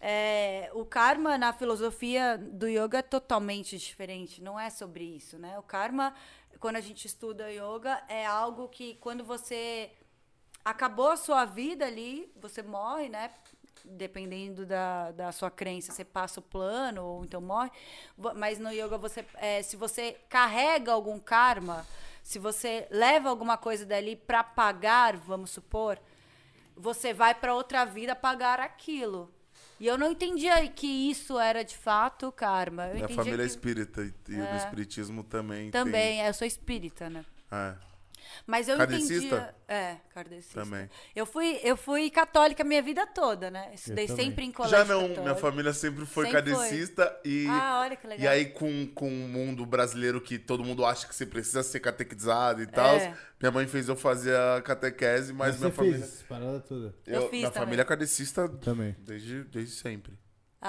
é, 0.00 0.70
o 0.74 0.84
karma 0.84 1.38
na 1.38 1.52
filosofia 1.52 2.36
do 2.36 2.68
yoga 2.68 2.98
é 2.98 3.02
totalmente 3.02 3.78
diferente. 3.78 4.42
Não 4.42 4.58
é 4.58 4.70
sobre 4.70 5.04
isso, 5.04 5.38
né? 5.38 5.58
O 5.58 5.62
karma, 5.62 6.14
quando 6.60 6.76
a 6.76 6.80
gente 6.80 7.06
estuda 7.06 7.50
yoga, 7.50 8.02
é 8.08 8.26
algo 8.26 8.68
que 8.68 8.94
quando 8.96 9.24
você 9.24 9.90
acabou 10.64 11.10
a 11.10 11.16
sua 11.16 11.44
vida 11.44 11.86
ali, 11.86 12.30
você 12.36 12.62
morre, 12.62 13.08
né? 13.08 13.30
Dependendo 13.84 14.66
da, 14.66 15.12
da 15.12 15.32
sua 15.32 15.50
crença, 15.50 15.92
você 15.92 16.04
passa 16.04 16.40
o 16.40 16.42
plano 16.42 17.04
ou 17.04 17.24
então 17.24 17.40
morre. 17.40 17.70
Mas 18.34 18.58
no 18.58 18.70
yoga, 18.70 18.98
você, 18.98 19.24
é, 19.34 19.62
se 19.62 19.76
você 19.76 20.18
carrega 20.28 20.92
algum 20.92 21.18
karma, 21.18 21.86
se 22.22 22.38
você 22.38 22.86
leva 22.90 23.28
alguma 23.28 23.56
coisa 23.56 23.86
dali 23.86 24.16
para 24.16 24.42
pagar, 24.42 25.16
vamos 25.16 25.50
supor, 25.50 25.98
você 26.76 27.14
vai 27.14 27.34
para 27.34 27.54
outra 27.54 27.84
vida 27.84 28.14
pagar 28.16 28.58
aquilo. 28.60 29.32
E 29.78 29.86
eu 29.86 29.98
não 29.98 30.10
entendia 30.10 30.66
que 30.68 30.86
isso 30.86 31.38
era 31.38 31.62
de 31.62 31.76
fato 31.76 32.32
karma. 32.32 32.86
Eu 32.88 32.94
Minha 32.94 33.08
família 33.08 33.42
é 33.42 33.46
que... 33.46 33.50
espírita 33.50 34.02
e, 34.02 34.12
e 34.28 34.36
no 34.36 34.56
espiritismo 34.56 35.22
também. 35.22 35.70
Também, 35.70 36.20
eu 36.22 36.32
sou 36.32 36.46
espírita, 36.46 37.10
né? 37.10 37.24
Tem, 37.50 37.58
é. 37.58 37.76
Mas 38.46 38.68
eu 38.68 38.76
Kardecista? 38.76 39.14
entendia. 39.26 39.54
É, 39.68 39.96
kardecista. 40.14 40.62
Também. 40.62 40.88
Eu 41.14 41.26
fui, 41.26 41.58
eu 41.62 41.76
fui 41.76 42.08
católica 42.10 42.62
a 42.62 42.66
minha 42.66 42.80
vida 42.82 43.06
toda, 43.06 43.50
né? 43.50 43.70
Estudei 43.74 44.06
sempre 44.08 44.44
em 44.44 44.52
colégio. 44.52 44.78
Já 44.78 44.84
não, 44.84 45.00
católico. 45.00 45.22
minha 45.22 45.34
família 45.34 45.72
sempre 45.72 46.06
foi 46.06 46.26
Sempre 46.26 46.52
cadecista 46.54 47.20
e. 47.24 47.46
Ah, 47.48 47.80
olha 47.84 47.96
que 47.96 48.06
legal. 48.06 48.24
E 48.24 48.28
aí, 48.28 48.46
com, 48.46 48.86
com 48.94 49.08
o 49.08 49.28
mundo 49.28 49.64
brasileiro 49.66 50.20
que 50.20 50.38
todo 50.38 50.64
mundo 50.64 50.84
acha 50.84 51.06
que 51.06 51.14
você 51.14 51.26
precisa 51.26 51.62
ser 51.62 51.80
catequizado 51.80 52.62
e 52.62 52.66
tal, 52.66 52.94
É. 52.96 53.16
minha 53.40 53.50
mãe 53.50 53.66
fez 53.66 53.88
eu 53.88 53.96
fazer 53.96 54.36
a 54.36 54.62
catequese, 54.62 55.32
mas, 55.32 55.52
Mas 55.52 55.60
minha 55.60 55.70
você 55.70 55.76
família. 55.76 55.98
fez 55.98 56.22
parada 56.22 56.60
toda. 56.60 56.94
Eu 57.06 57.22
fiz 57.22 57.30
minha 57.32 57.50
também. 57.50 57.64
família 57.64 57.82
é 57.82 57.84
cadecista 57.84 58.48
Também. 58.48 58.94
desde, 59.00 59.42
desde 59.44 59.74
sempre. 59.74 60.12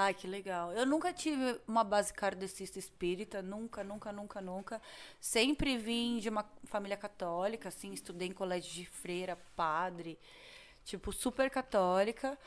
Ai, 0.00 0.14
que 0.14 0.26
legal. 0.28 0.72
Eu 0.72 0.86
nunca 0.86 1.12
tive 1.12 1.60
uma 1.66 1.82
base 1.82 2.12
kardecista 2.12 2.78
espírita, 2.78 3.42
nunca, 3.42 3.82
nunca, 3.82 4.12
nunca, 4.12 4.40
nunca. 4.40 4.82
Sempre 5.20 5.76
vim 5.76 6.18
de 6.18 6.28
uma 6.28 6.44
família 6.64 6.96
católica, 6.96 7.68
assim, 7.68 7.92
estudei 7.92 8.28
em 8.28 8.32
colégio 8.32 8.72
de 8.72 8.86
freira, 8.86 9.36
padre, 9.56 10.16
tipo, 10.84 11.12
super 11.12 11.50
católica. 11.50 12.38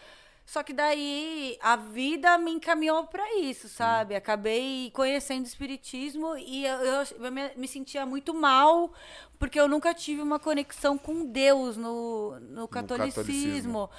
Só 0.45 0.63
que 0.63 0.73
daí 0.73 1.57
a 1.61 1.75
vida 1.75 2.37
me 2.37 2.51
encaminhou 2.51 3.05
pra 3.07 3.23
isso, 3.37 3.69
sabe? 3.69 4.15
Acabei 4.15 4.91
conhecendo 4.91 5.43
o 5.45 5.47
espiritismo 5.47 6.37
e 6.37 6.65
eu, 6.65 6.77
eu- 6.79 7.05
eu 7.25 7.31
me, 7.31 7.55
me 7.55 7.67
sentia 7.67 8.05
muito 8.05 8.33
mal 8.33 8.93
porque 9.41 9.59
eu 9.59 9.67
nunca 9.67 9.91
tive 9.91 10.21
uma 10.21 10.37
conexão 10.37 10.99
com 10.99 11.25
Deus 11.25 11.75
no, 11.75 12.39
no 12.41 12.67
catolicismo. 12.67 13.23
catolicismo. 13.23 13.89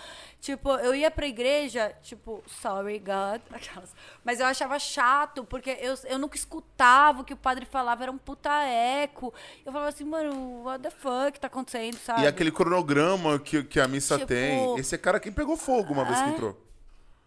Tipo, 0.40 0.70
eu 0.76 0.94
ia 0.94 1.10
pra 1.10 1.26
igreja, 1.26 1.92
tipo, 2.00 2.40
sorry, 2.46 3.00
God, 3.00 3.40
aquelas. 3.50 3.92
Mas 4.24 4.38
eu 4.38 4.46
achava 4.46 4.78
chato, 4.78 5.42
porque 5.44 5.76
eu, 5.80 5.96
eu 6.04 6.16
nunca 6.16 6.36
escutava 6.36 7.22
o 7.22 7.24
que 7.24 7.34
o 7.34 7.36
padre 7.36 7.66
falava, 7.66 8.04
era 8.04 8.12
um 8.12 8.18
puta 8.18 8.52
eco. 8.62 9.34
Eu 9.66 9.72
falava 9.72 9.88
assim, 9.88 10.04
mano, 10.04 10.62
what 10.62 10.80
the 10.80 10.90
fuck 10.90 11.40
tá 11.40 11.48
acontecendo, 11.48 11.96
sabe? 11.96 12.22
E 12.22 12.26
aquele 12.28 12.52
cronograma 12.52 13.36
que, 13.40 13.64
que 13.64 13.80
a 13.80 13.88
missa 13.88 14.14
Tipo- 14.18 14.28
tem. 14.28 14.78
Esse 14.78 14.94
é 14.94 14.98
cara 14.98 15.18
que 15.18 15.28
pegou 15.32 15.56
fogo 15.56 15.92
uma 15.92 16.04
vez 16.04 16.18
que 16.20 16.24
É? 16.24 16.28
entrou 16.28 16.56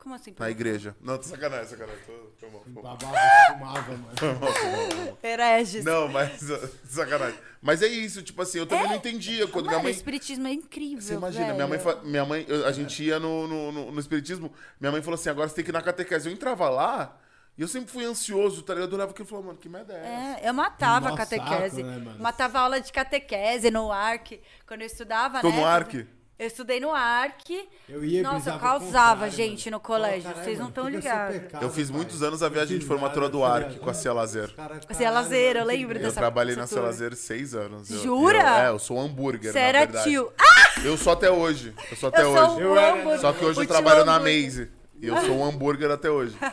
Como 0.06 0.14
assim? 0.14 0.36
na 0.38 0.52
igreja. 0.52 0.96
Não, 1.02 1.18
tô 1.18 1.24
sacanagem, 1.24 1.66
sacanagem. 1.66 2.00
Tô, 2.06 2.14
tô 2.40 2.48
bom, 2.52 2.60
tô 2.60 2.70
bom. 2.70 2.82
Babava, 2.84 3.18
fumava, 3.54 3.92
mano. 3.98 5.18
Hereges. 5.24 5.84
Não, 5.84 6.08
mas 6.08 6.42
sacanagem. 6.88 7.40
Mas 7.60 7.82
é 7.82 7.88
isso, 7.88 8.22
tipo 8.22 8.40
assim, 8.40 8.60
eu 8.60 8.68
também 8.68 8.88
não 8.88 8.96
entendia 8.98 9.48
quando 9.48 9.66
Mano, 9.66 9.78
minha 9.80 9.84
mãe. 9.86 9.92
o 9.92 9.96
espiritismo 9.96 10.48
é 10.48 10.52
incrível, 10.54 11.02
Você 11.02 11.16
imagina, 11.16 11.46
minha 11.46 11.56
velho. 11.66 11.70
mãe, 11.70 11.80
fa- 11.80 11.96
minha 12.04 12.24
mãe, 12.24 12.46
eu- 12.48 12.68
a 12.68 12.72
gente 12.72 13.04
ia 13.04 13.20
no, 13.20 13.48
no, 13.48 13.72
no- 13.72 13.92
no 13.94 14.00
espiritismo, 14.00 14.54
minha 14.80 14.92
mãe 14.92 15.02
falou 15.02 15.16
assim, 15.16 15.30
agora 15.30 15.50
você 15.50 15.56
tem 15.56 15.64
que 15.64 15.72
ir 15.72 15.74
na 15.74 15.82
catequese. 15.82 16.30
Eu 16.30 16.34
entrava 16.34 16.70
lá, 16.70 17.18
e 17.58 17.64
eu 17.64 17.68
sempre 17.68 17.92
fui 17.92 18.06
ansioso, 18.06 18.62
tá 18.62 18.76
ligado? 18.76 18.92
Eu 18.92 18.96
olhava 18.98 19.10
aquilo 19.12 19.26
e 19.26 19.30
falava, 19.30 19.48
mano, 19.48 19.58
que 19.60 19.68
merda 19.68 19.92
é 19.94 19.98
essa? 19.98 20.46
É, 20.46 20.50
eu 20.50 20.54
matava 20.54 21.10
a 21.10 21.18
catequese. 21.18 21.78
saco, 21.78 21.88
né, 21.88 21.98
mano? 21.98 22.20
matava 22.22 22.60
aula 22.60 22.80
de 22.80 22.92
catequese 22.94 23.72
no 23.72 23.92
ARC. 23.92 24.34
Quando 24.68 24.82
eu 24.82 24.88
estudava, 24.88 25.42
Tô 25.42 25.50
né? 25.50 25.56
no 25.58 25.66
ARC? 25.66 26.06
Eu 26.38 26.48
estudei 26.48 26.82
no 26.82 26.92
ARC. 26.94 27.50
Eu 27.88 28.04
ia 28.04 28.22
Nossa, 28.22 28.50
eu 28.52 28.60
causava 28.60 29.30
gente 29.30 29.66
mano. 29.70 29.78
no 29.78 29.80
colégio. 29.80 30.24
Caralho, 30.24 30.44
Vocês 30.44 30.60
não 30.60 30.68
estão 30.68 30.90
ligados. 30.90 31.42
Eu 31.62 31.70
fiz 31.70 31.88
pai. 31.90 31.96
muitos 31.98 32.22
anos 32.22 32.44
a 32.44 32.50
viagem 32.50 32.78
de 32.78 32.86
formatura 32.86 33.30
do 33.30 33.42
ARC 33.44 33.78
com 33.80 33.90
a 33.90 33.94
Cia 33.94 34.12
Lazer. 34.12 34.54
Você 34.90 35.06
é 35.06 35.10
lazeiro, 35.10 35.60
eu 35.60 35.66
lembro 35.66 35.98
Eu 35.98 36.02
dessa- 36.04 36.20
trabalhei 36.20 36.56
na 36.58 36.68
Cia. 36.68 36.82
Lazer 36.82 37.16
seis 37.16 37.56
anos. 37.56 37.90
Eu- 37.90 38.00
Jura? 38.04 38.38
Eu, 38.38 38.48
é, 38.48 38.68
eu 38.70 38.80
sou 38.80 38.98
um 38.98 39.02
hambúrguer, 39.02 39.54
Você 39.54 39.60
na 39.60 39.66
era 39.66 39.88
tio. 40.04 40.30
Ah! 40.38 40.82
Eu 40.84 40.98
sou 40.98 41.14
até 41.14 41.32
hoje. 41.32 41.74
Eu 41.90 41.96
sou 41.96 42.10
até 42.10 42.22
eu 42.24 42.34
sou 42.36 42.44
hoje. 42.44 42.56
um 42.56 42.60
Eu 42.60 42.78
era- 42.80 42.94
hambúrguer. 42.96 43.20
Só 43.22 43.32
que 43.32 43.46
hoje 43.46 43.60
O 43.60 43.64
eu 43.64 43.68
trabalho 43.68 44.04
na 44.04 44.16
hambúrguer. 44.18 44.44
Maze. 44.46 44.72
E 45.02 45.08
eu 45.08 45.18
sou 45.18 45.36
um 45.36 45.46
hambúrguer 45.46 45.92
até 45.92 46.10
hoje. 46.10 46.36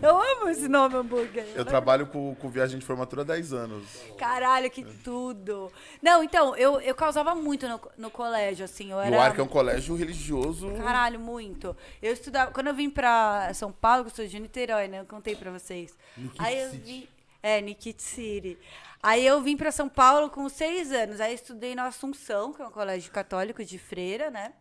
Eu 0.00 0.16
amo 0.16 0.48
esse 0.48 0.68
nome, 0.68 0.96
hambúrguer. 0.96 1.46
Eu 1.54 1.64
trabalho 1.64 2.06
com, 2.06 2.34
com 2.36 2.48
viagem 2.48 2.78
de 2.78 2.84
formatura 2.84 3.22
há 3.22 3.24
10 3.24 3.52
anos. 3.52 3.84
Caralho, 4.16 4.70
que 4.70 4.82
tudo. 4.82 5.70
Não, 6.00 6.22
então, 6.22 6.56
eu, 6.56 6.80
eu 6.80 6.94
causava 6.94 7.34
muito 7.34 7.68
no, 7.68 7.80
no 7.98 8.10
colégio, 8.10 8.64
assim. 8.64 8.90
Eu 8.90 9.00
era... 9.00 9.14
o 9.14 9.20
ARC 9.20 9.38
é 9.38 9.42
um 9.42 9.48
colégio 9.48 9.94
religioso. 9.94 10.70
Caralho, 10.72 11.18
muito. 11.18 11.76
Eu 12.00 12.12
estudava. 12.12 12.50
Quando 12.52 12.68
eu 12.68 12.74
vim 12.74 12.88
pra 12.88 13.52
São 13.54 13.72
Paulo, 13.72 14.04
que 14.04 14.10
eu 14.10 14.14
sou 14.14 14.26
de 14.26 14.40
Niterói, 14.40 14.88
né? 14.88 15.00
Eu 15.00 15.06
contei 15.06 15.36
pra 15.36 15.50
vocês. 15.50 15.94
Aí 16.38 16.58
eu 16.58 16.70
vim. 16.70 17.08
É, 17.42 17.60
Nikit 17.60 18.00
City. 18.00 18.58
Aí 19.02 19.26
eu 19.26 19.40
vim 19.42 19.56
pra 19.56 19.72
São 19.72 19.88
Paulo 19.88 20.30
com 20.30 20.48
seis 20.48 20.92
anos. 20.92 21.20
Aí 21.20 21.32
eu 21.32 21.34
estudei 21.34 21.74
na 21.74 21.86
Assunção, 21.86 22.52
que 22.52 22.62
é 22.62 22.66
um 22.66 22.70
colégio 22.70 23.10
católico 23.10 23.64
de 23.64 23.78
freira, 23.78 24.30
né? 24.30 24.52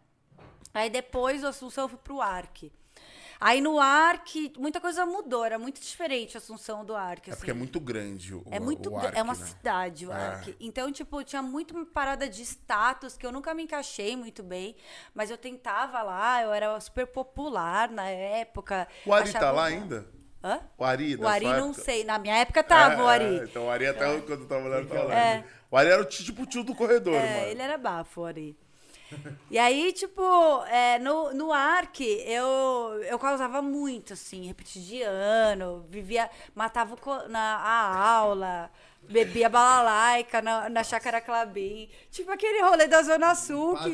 Aí 0.73 0.89
depois 0.89 1.41
do 1.41 1.47
Assunção 1.47 1.85
eu 1.85 1.89
fui 1.89 1.99
pro 2.03 2.21
Arc. 2.21 2.71
Aí 3.43 3.59
no 3.59 3.79
Arc, 3.79 4.35
muita 4.59 4.79
coisa 4.79 5.03
mudou, 5.03 5.43
era 5.43 5.57
muito 5.57 5.81
diferente 5.81 6.37
a 6.37 6.39
Assunção 6.39 6.85
do 6.85 6.95
Arc. 6.95 7.27
É 7.27 7.31
assim. 7.31 7.39
porque 7.39 7.49
é 7.49 7.55
muito 7.55 7.79
grande 7.79 8.35
o 8.35 8.43
É 8.51 8.59
muito 8.59 8.91
o 8.91 8.97
ARC, 8.99 9.17
é 9.17 9.23
uma 9.23 9.33
né? 9.33 9.45
cidade 9.45 10.05
o 10.05 10.11
É. 10.11 10.15
Arc. 10.15 10.55
Então, 10.59 10.91
tipo, 10.91 11.23
tinha 11.23 11.41
muito 11.41 11.83
parada 11.87 12.29
de 12.29 12.43
status 12.43 13.17
que 13.17 13.25
eu 13.25 13.31
nunca 13.31 13.51
me 13.55 13.63
encaixei 13.63 14.15
muito 14.15 14.43
bem, 14.43 14.75
mas 15.15 15.31
eu 15.31 15.39
tentava 15.39 16.03
lá, 16.03 16.43
eu 16.43 16.53
era 16.53 16.79
super 16.79 17.07
popular 17.07 17.89
na 17.89 18.07
época. 18.09 18.87
O 19.07 19.11
Ari 19.13 19.33
tá 19.33 19.51
lá 19.51 19.63
bom. 19.63 19.75
ainda? 19.75 20.05
Hã? 20.43 20.59
O 20.77 20.83
Ari, 20.83 21.15
O 21.15 21.27
Ari 21.27 21.45
não 21.45 21.69
época? 21.69 21.81
sei, 21.83 22.03
na 22.03 22.19
minha 22.19 22.35
época 22.37 22.63
tava 22.63 22.93
É, 22.93 23.01
o 23.03 23.07
Ari. 23.07 23.39
é, 23.39 23.43
então 23.43 23.65
o 23.65 23.69
Ari 23.71 23.87
até 23.87 24.05
quando 24.21 24.41
eu 24.41 24.47
tava 24.47 24.65
olhando 24.67 24.87
tá 24.87 25.01
lá. 25.03 25.15
É. 25.15 25.45
O 25.69 25.77
Ari 25.77 25.89
era 25.89 26.01
o 26.01 26.05
ti- 26.05 26.23
tipo 26.23 26.43
o 26.43 26.45
tio 26.45 26.63
do 26.63 26.75
corredor, 26.75 27.15
É, 27.15 27.35
mano. 27.39 27.47
ele 27.47 27.61
era 27.61 27.77
bafo, 27.77 28.21
o 28.21 28.25
Ari. 28.25 28.55
E 29.49 29.57
aí, 29.59 29.91
tipo, 29.93 30.21
é, 30.65 30.99
no, 30.99 31.33
no 31.33 31.51
Arc, 31.51 31.99
eu, 32.01 33.03
eu 33.03 33.19
causava 33.19 33.61
muito, 33.61 34.13
assim, 34.13 34.47
repetidiano, 34.47 35.85
vivia, 35.89 36.29
matava 36.55 36.95
o 36.95 37.27
na 37.27 37.57
a 37.57 38.09
aula, 38.09 38.71
bebia 39.09 39.49
balalaica 39.49 40.41
na, 40.41 40.69
na 40.69 40.83
Chácara 40.83 41.21
Clabim. 41.21 41.89
Tipo 42.09 42.31
aquele 42.31 42.61
rolê 42.61 42.87
da 42.87 43.01
Zona 43.03 43.35
Sul 43.35 43.75
que... 43.77 43.89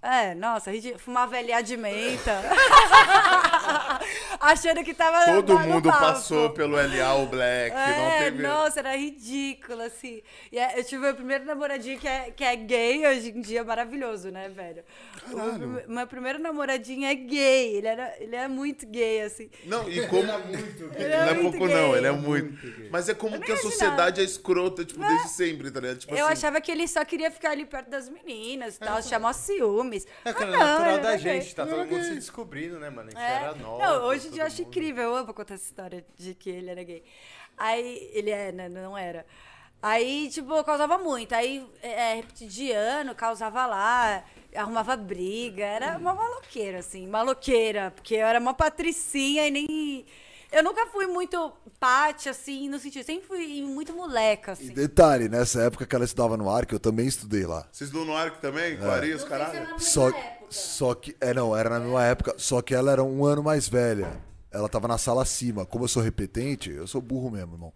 É, 0.00 0.32
nossa, 0.34 0.70
ridi- 0.70 0.96
fumava 0.96 1.36
LA 1.40 1.60
de 1.60 1.76
menta. 1.76 2.40
Achando 4.40 4.84
que 4.84 4.94
tava 4.94 5.24
Todo 5.24 5.54
no 5.54 5.58
mundo 5.60 5.88
bafo. 5.88 6.00
passou 6.00 6.50
pelo 6.50 6.76
LA 6.76 7.14
o 7.16 7.26
Black, 7.26 7.74
não 7.74 7.80
É, 7.82 8.18
teve. 8.24 8.42
nossa, 8.42 8.78
era 8.78 8.96
ridículo, 8.96 9.82
assim. 9.82 10.22
E 10.52 10.58
é, 10.58 10.78
eu 10.78 10.84
tive 10.84 11.02
meu 11.02 11.14
primeiro 11.14 11.44
namoradinho 11.44 11.98
que 11.98 12.06
é, 12.06 12.30
que 12.30 12.44
é 12.44 12.54
gay, 12.54 13.04
hoje 13.06 13.30
em 13.30 13.40
dia, 13.40 13.64
maravilhoso, 13.64 14.30
né, 14.30 14.48
velho? 14.48 14.84
O 15.32 15.58
prime- 15.58 15.82
meu 15.88 16.06
primeiro 16.06 16.38
namoradinho 16.38 17.04
é 17.06 17.14
gay, 17.14 17.76
ele, 17.76 17.86
era, 17.88 18.14
ele 18.20 18.36
é 18.36 18.46
muito 18.46 18.86
gay, 18.86 19.22
assim. 19.22 19.50
Não, 19.64 19.88
e 19.90 20.06
como. 20.06 20.22
muito 20.38 20.88
Ele 20.94 21.08
Não 21.08 21.24
é 21.24 21.30
é 21.30 21.34
muito 21.34 21.58
pouco, 21.58 21.66
gay. 21.66 21.74
não, 21.74 21.96
ele 21.96 22.06
é 22.06 22.12
muito. 22.12 22.88
Mas 22.90 23.08
é 23.08 23.14
como 23.14 23.32
que 23.40 23.50
a 23.50 23.54
imaginava. 23.54 23.70
sociedade 23.70 24.20
é 24.20 24.24
escrota, 24.24 24.84
tipo, 24.84 25.00
desde 25.00 25.28
sempre, 25.30 25.70
tá 25.72 25.80
ligado? 25.80 25.98
Tipo 25.98 26.14
eu 26.14 26.24
assim, 26.26 26.32
achava 26.34 26.60
que 26.60 26.70
ele 26.70 26.86
só 26.86 27.04
queria 27.04 27.30
ficar 27.30 27.50
ali 27.50 27.64
perto 27.64 27.90
das 27.90 28.08
meninas 28.08 28.76
e 28.76 28.78
tal, 28.78 29.02
chamar 29.02 29.32
É, 30.24 30.32
cara, 30.32 30.46
Ah, 30.46 30.54
é 30.54 30.56
não, 30.58 30.58
natural 30.58 30.98
da 31.00 31.16
gente, 31.16 31.54
tá 31.54 31.66
todo 31.66 31.86
mundo 31.86 32.02
se 32.04 32.14
descobrindo, 32.14 32.78
né, 32.78 32.90
mano? 32.90 33.08
A 33.08 33.10
gente 33.10 33.22
É. 33.22 33.34
era 33.36 33.54
nova. 33.54 33.86
Não, 33.86 34.04
hoje 34.06 34.28
em 34.28 34.30
dia 34.30 34.42
eu 34.42 34.46
acho 34.46 34.58
mundo. 34.62 34.68
incrível. 34.68 35.04
Eu 35.04 35.14
amo 35.16 35.34
contar 35.34 35.54
essa 35.54 35.64
história 35.64 36.04
de 36.16 36.34
que 36.34 36.50
ele 36.50 36.70
era 36.70 36.82
gay. 36.82 37.02
Aí, 37.56 38.10
ele 38.12 38.30
é, 38.30 38.52
né? 38.52 38.68
Não 38.68 38.96
era. 38.96 39.26
Aí, 39.82 40.28
tipo, 40.30 40.52
eu 40.54 40.64
causava 40.64 40.98
muito. 40.98 41.32
Aí, 41.34 41.64
é, 41.82 42.14
repetidiano, 42.14 43.14
causava 43.14 43.64
lá, 43.66 44.24
arrumava 44.54 44.96
briga. 44.96 45.64
Era 45.64 45.96
uma 45.98 46.14
maloqueira, 46.14 46.78
assim, 46.80 47.06
maloqueira. 47.06 47.92
Porque 47.92 48.14
eu 48.14 48.26
era 48.26 48.38
uma 48.40 48.54
patricinha 48.54 49.46
e 49.46 49.50
nem... 49.50 50.06
Eu 50.50 50.62
nunca 50.62 50.86
fui 50.86 51.06
muito 51.06 51.52
pate, 51.78 52.28
assim, 52.28 52.68
no 52.68 52.78
sentido... 52.78 53.04
Sempre 53.04 53.26
fui 53.26 53.62
muito 53.62 53.92
moleca, 53.92 54.52
E 54.52 54.52
assim. 54.52 54.72
detalhe, 54.72 55.28
nessa 55.28 55.62
época 55.62 55.84
que 55.86 55.94
ela 55.94 56.04
estudava 56.04 56.36
no 56.36 56.48
Arc, 56.48 56.72
eu 56.72 56.80
também 56.80 57.06
estudei 57.06 57.46
lá. 57.46 57.66
Vocês 57.70 57.90
do 57.90 58.04
no 58.04 58.16
Arc 58.16 58.40
também? 58.40 58.78
É. 58.80 58.84
Ari, 58.84 59.12
os 59.12 59.24
caralho? 59.24 59.78
Só, 59.78 60.10
só 60.48 60.94
que. 60.94 61.14
É, 61.20 61.34
não, 61.34 61.54
era 61.54 61.68
na 61.68 61.80
mesma 61.80 62.04
época, 62.04 62.34
só 62.38 62.62
que 62.62 62.74
ela 62.74 62.90
era 62.90 63.04
um 63.04 63.24
ano 63.24 63.42
mais 63.42 63.68
velha. 63.68 64.20
Ela 64.50 64.68
tava 64.68 64.88
na 64.88 64.96
sala 64.96 65.22
acima. 65.22 65.66
Como 65.66 65.84
eu 65.84 65.88
sou 65.88 66.02
repetente, 66.02 66.70
eu 66.70 66.86
sou 66.86 67.02
burro 67.02 67.30
mesmo, 67.30 67.54
irmão. 67.54 67.72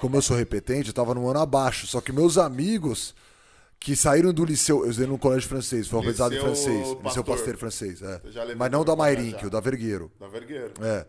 Como 0.00 0.16
eu 0.16 0.22
sou 0.22 0.36
repetente, 0.36 0.88
eu 0.88 0.94
tava 0.94 1.14
no 1.14 1.28
ano 1.28 1.38
abaixo. 1.40 1.86
Só 1.86 2.00
que 2.00 2.10
meus 2.10 2.36
amigos 2.36 3.14
que 3.78 3.94
saíram 3.94 4.32
do 4.32 4.44
liceu, 4.44 4.84
eu 4.84 4.90
estudei 4.90 5.08
no 5.08 5.16
colégio 5.18 5.48
francês, 5.48 5.86
foi 5.86 5.98
alfabetizado 5.98 6.34
em 6.34 6.38
Liceu 6.38 6.52
francês. 6.54 6.78
Liceu 6.78 6.96
Pasteur. 6.96 7.24
Pasteiro 7.24 7.58
francês, 7.58 8.02
é. 8.02 8.20
Eu 8.24 8.56
Mas 8.56 8.70
não 8.72 8.84
da. 8.84 8.96
Mairink, 8.96 9.46
o 9.46 9.50
da 9.50 9.60
Vergueiro. 9.60 10.10
Da 10.18 10.26
Vergueiro. 10.26 10.72
É. 10.82 11.06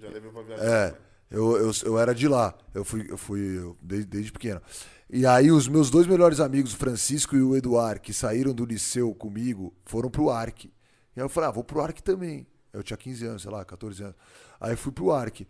Já 0.00 0.08
levei 0.08 0.30
pra 0.30 0.42
viajar. 0.42 0.64
É, 0.64 0.94
eu, 1.30 1.56
eu, 1.56 1.70
eu 1.84 1.98
era 1.98 2.14
de 2.14 2.26
lá. 2.28 2.54
Eu 2.74 2.84
fui, 2.84 3.06
eu 3.08 3.16
fui 3.18 3.40
eu- 3.58 3.76
desde, 3.82 4.06
desde 4.06 4.32
pequeno. 4.32 4.60
E 5.08 5.26
aí, 5.26 5.50
os 5.50 5.66
meus 5.68 5.90
dois 5.90 6.06
melhores 6.06 6.38
amigos, 6.40 6.72
o 6.72 6.76
Francisco 6.76 7.36
e 7.36 7.42
o 7.42 7.56
Eduardo, 7.56 8.00
que 8.00 8.12
saíram 8.12 8.52
do 8.54 8.64
liceu 8.64 9.12
comigo, 9.14 9.74
foram 9.84 10.08
pro 10.08 10.30
Arc. 10.30 10.64
E 10.66 10.70
aí 11.16 11.22
eu 11.24 11.28
falei, 11.28 11.48
ah, 11.48 11.52
vou 11.52 11.64
pro 11.64 11.80
Arc 11.80 11.98
também. 12.00 12.46
Eu 12.72 12.82
tinha 12.82 12.96
15 12.96 13.26
anos, 13.26 13.42
sei 13.42 13.50
lá, 13.50 13.64
14 13.64 14.02
anos. 14.04 14.14
Aí 14.60 14.76
fui 14.76 14.92
pro 14.92 15.10
Arc. 15.10 15.40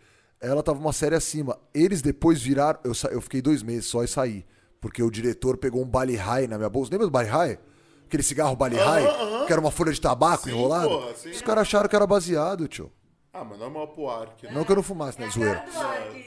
Ela 0.41 0.63
tava 0.63 0.79
uma 0.79 0.93
série 0.93 1.15
acima. 1.15 1.59
Eles 1.75 2.01
depois 2.01 2.41
viraram. 2.41 2.81
Eu, 2.83 2.95
sa- 2.95 3.09
eu 3.09 3.21
fiquei 3.21 3.43
dois 3.43 3.63
meses 3.63 3.85
só 3.87 4.03
e 4.03 4.09
saí. 4.09 4.47
Porque 4.81 5.03
o 5.03 5.11
diretor 5.11 5.59
pegou 5.59 5.83
um 5.83 5.87
Bali 5.87 6.17
High 6.17 6.47
na 6.49 6.57
minha 6.57 6.71
bolsa. 6.71 6.91
Lembra 6.91 7.07
do 7.07 7.11
Bali 7.11 7.29
High? 7.29 7.59
Aquele 8.07 8.23
cigarro 8.23 8.57
Bali 8.57 8.77
High? 8.77 9.05
Que 9.47 9.53
era 9.53 9.61
uma 9.61 9.71
folha 9.71 9.93
de 9.93 10.01
tabaco 10.01 10.45
Sim, 10.45 10.51
enrolada? 10.57 10.89
porra. 10.89 11.13
Os 11.13 11.43
caras 11.43 11.63
acharam 11.63 11.87
que 11.91 11.95
era 11.95 12.07
baseado, 12.07 12.67
tio. 12.67 12.91
Ah, 13.33 13.45
mas 13.45 13.59
normal 13.61 13.87
pro 13.89 14.09
Ark, 14.09 14.45
né? 14.45 14.53
Não 14.53 14.65
que 14.65 14.73
eu 14.73 14.77
não 14.77 14.83
fumasse, 14.83 15.17
É 15.19 15.25
né? 15.25 15.31
Zoeira. 15.31 15.65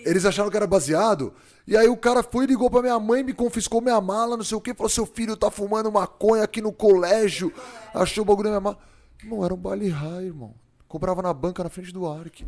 Eles 0.06 0.24
acharam 0.26 0.50
que 0.50 0.56
era 0.56 0.66
baseado. 0.66 1.34
E 1.68 1.76
aí 1.76 1.88
o 1.90 1.98
cara 1.98 2.24
foi 2.24 2.46
e 2.46 2.48
ligou 2.48 2.70
pra 2.70 2.82
minha 2.82 2.98
mãe, 2.98 3.22
me 3.24 3.34
confiscou 3.34 3.82
minha 3.82 4.00
mala, 4.00 4.38
não 4.38 4.44
sei 4.44 4.58
o 4.58 4.62
que. 4.62 4.74
Falou: 4.74 4.90
seu 4.90 5.06
filho 5.06 5.36
tá 5.36 5.52
fumando 5.52 5.92
maconha 5.92 6.44
aqui 6.44 6.62
no 6.62 6.72
colégio. 6.72 7.52
Achou 7.94 8.22
o 8.22 8.26
bagulho 8.26 8.46
na 8.50 8.52
minha 8.52 8.62
mala. 8.62 8.78
Irmão, 9.22 9.44
era 9.44 9.54
um 9.54 9.58
baile 9.58 9.90
high, 9.90 10.26
irmão. 10.26 10.56
Comprava 10.88 11.22
na 11.22 11.34
banca 11.34 11.62
na 11.64 11.70
frente 11.70 11.92
do 11.92 12.08
Ark. 12.10 12.46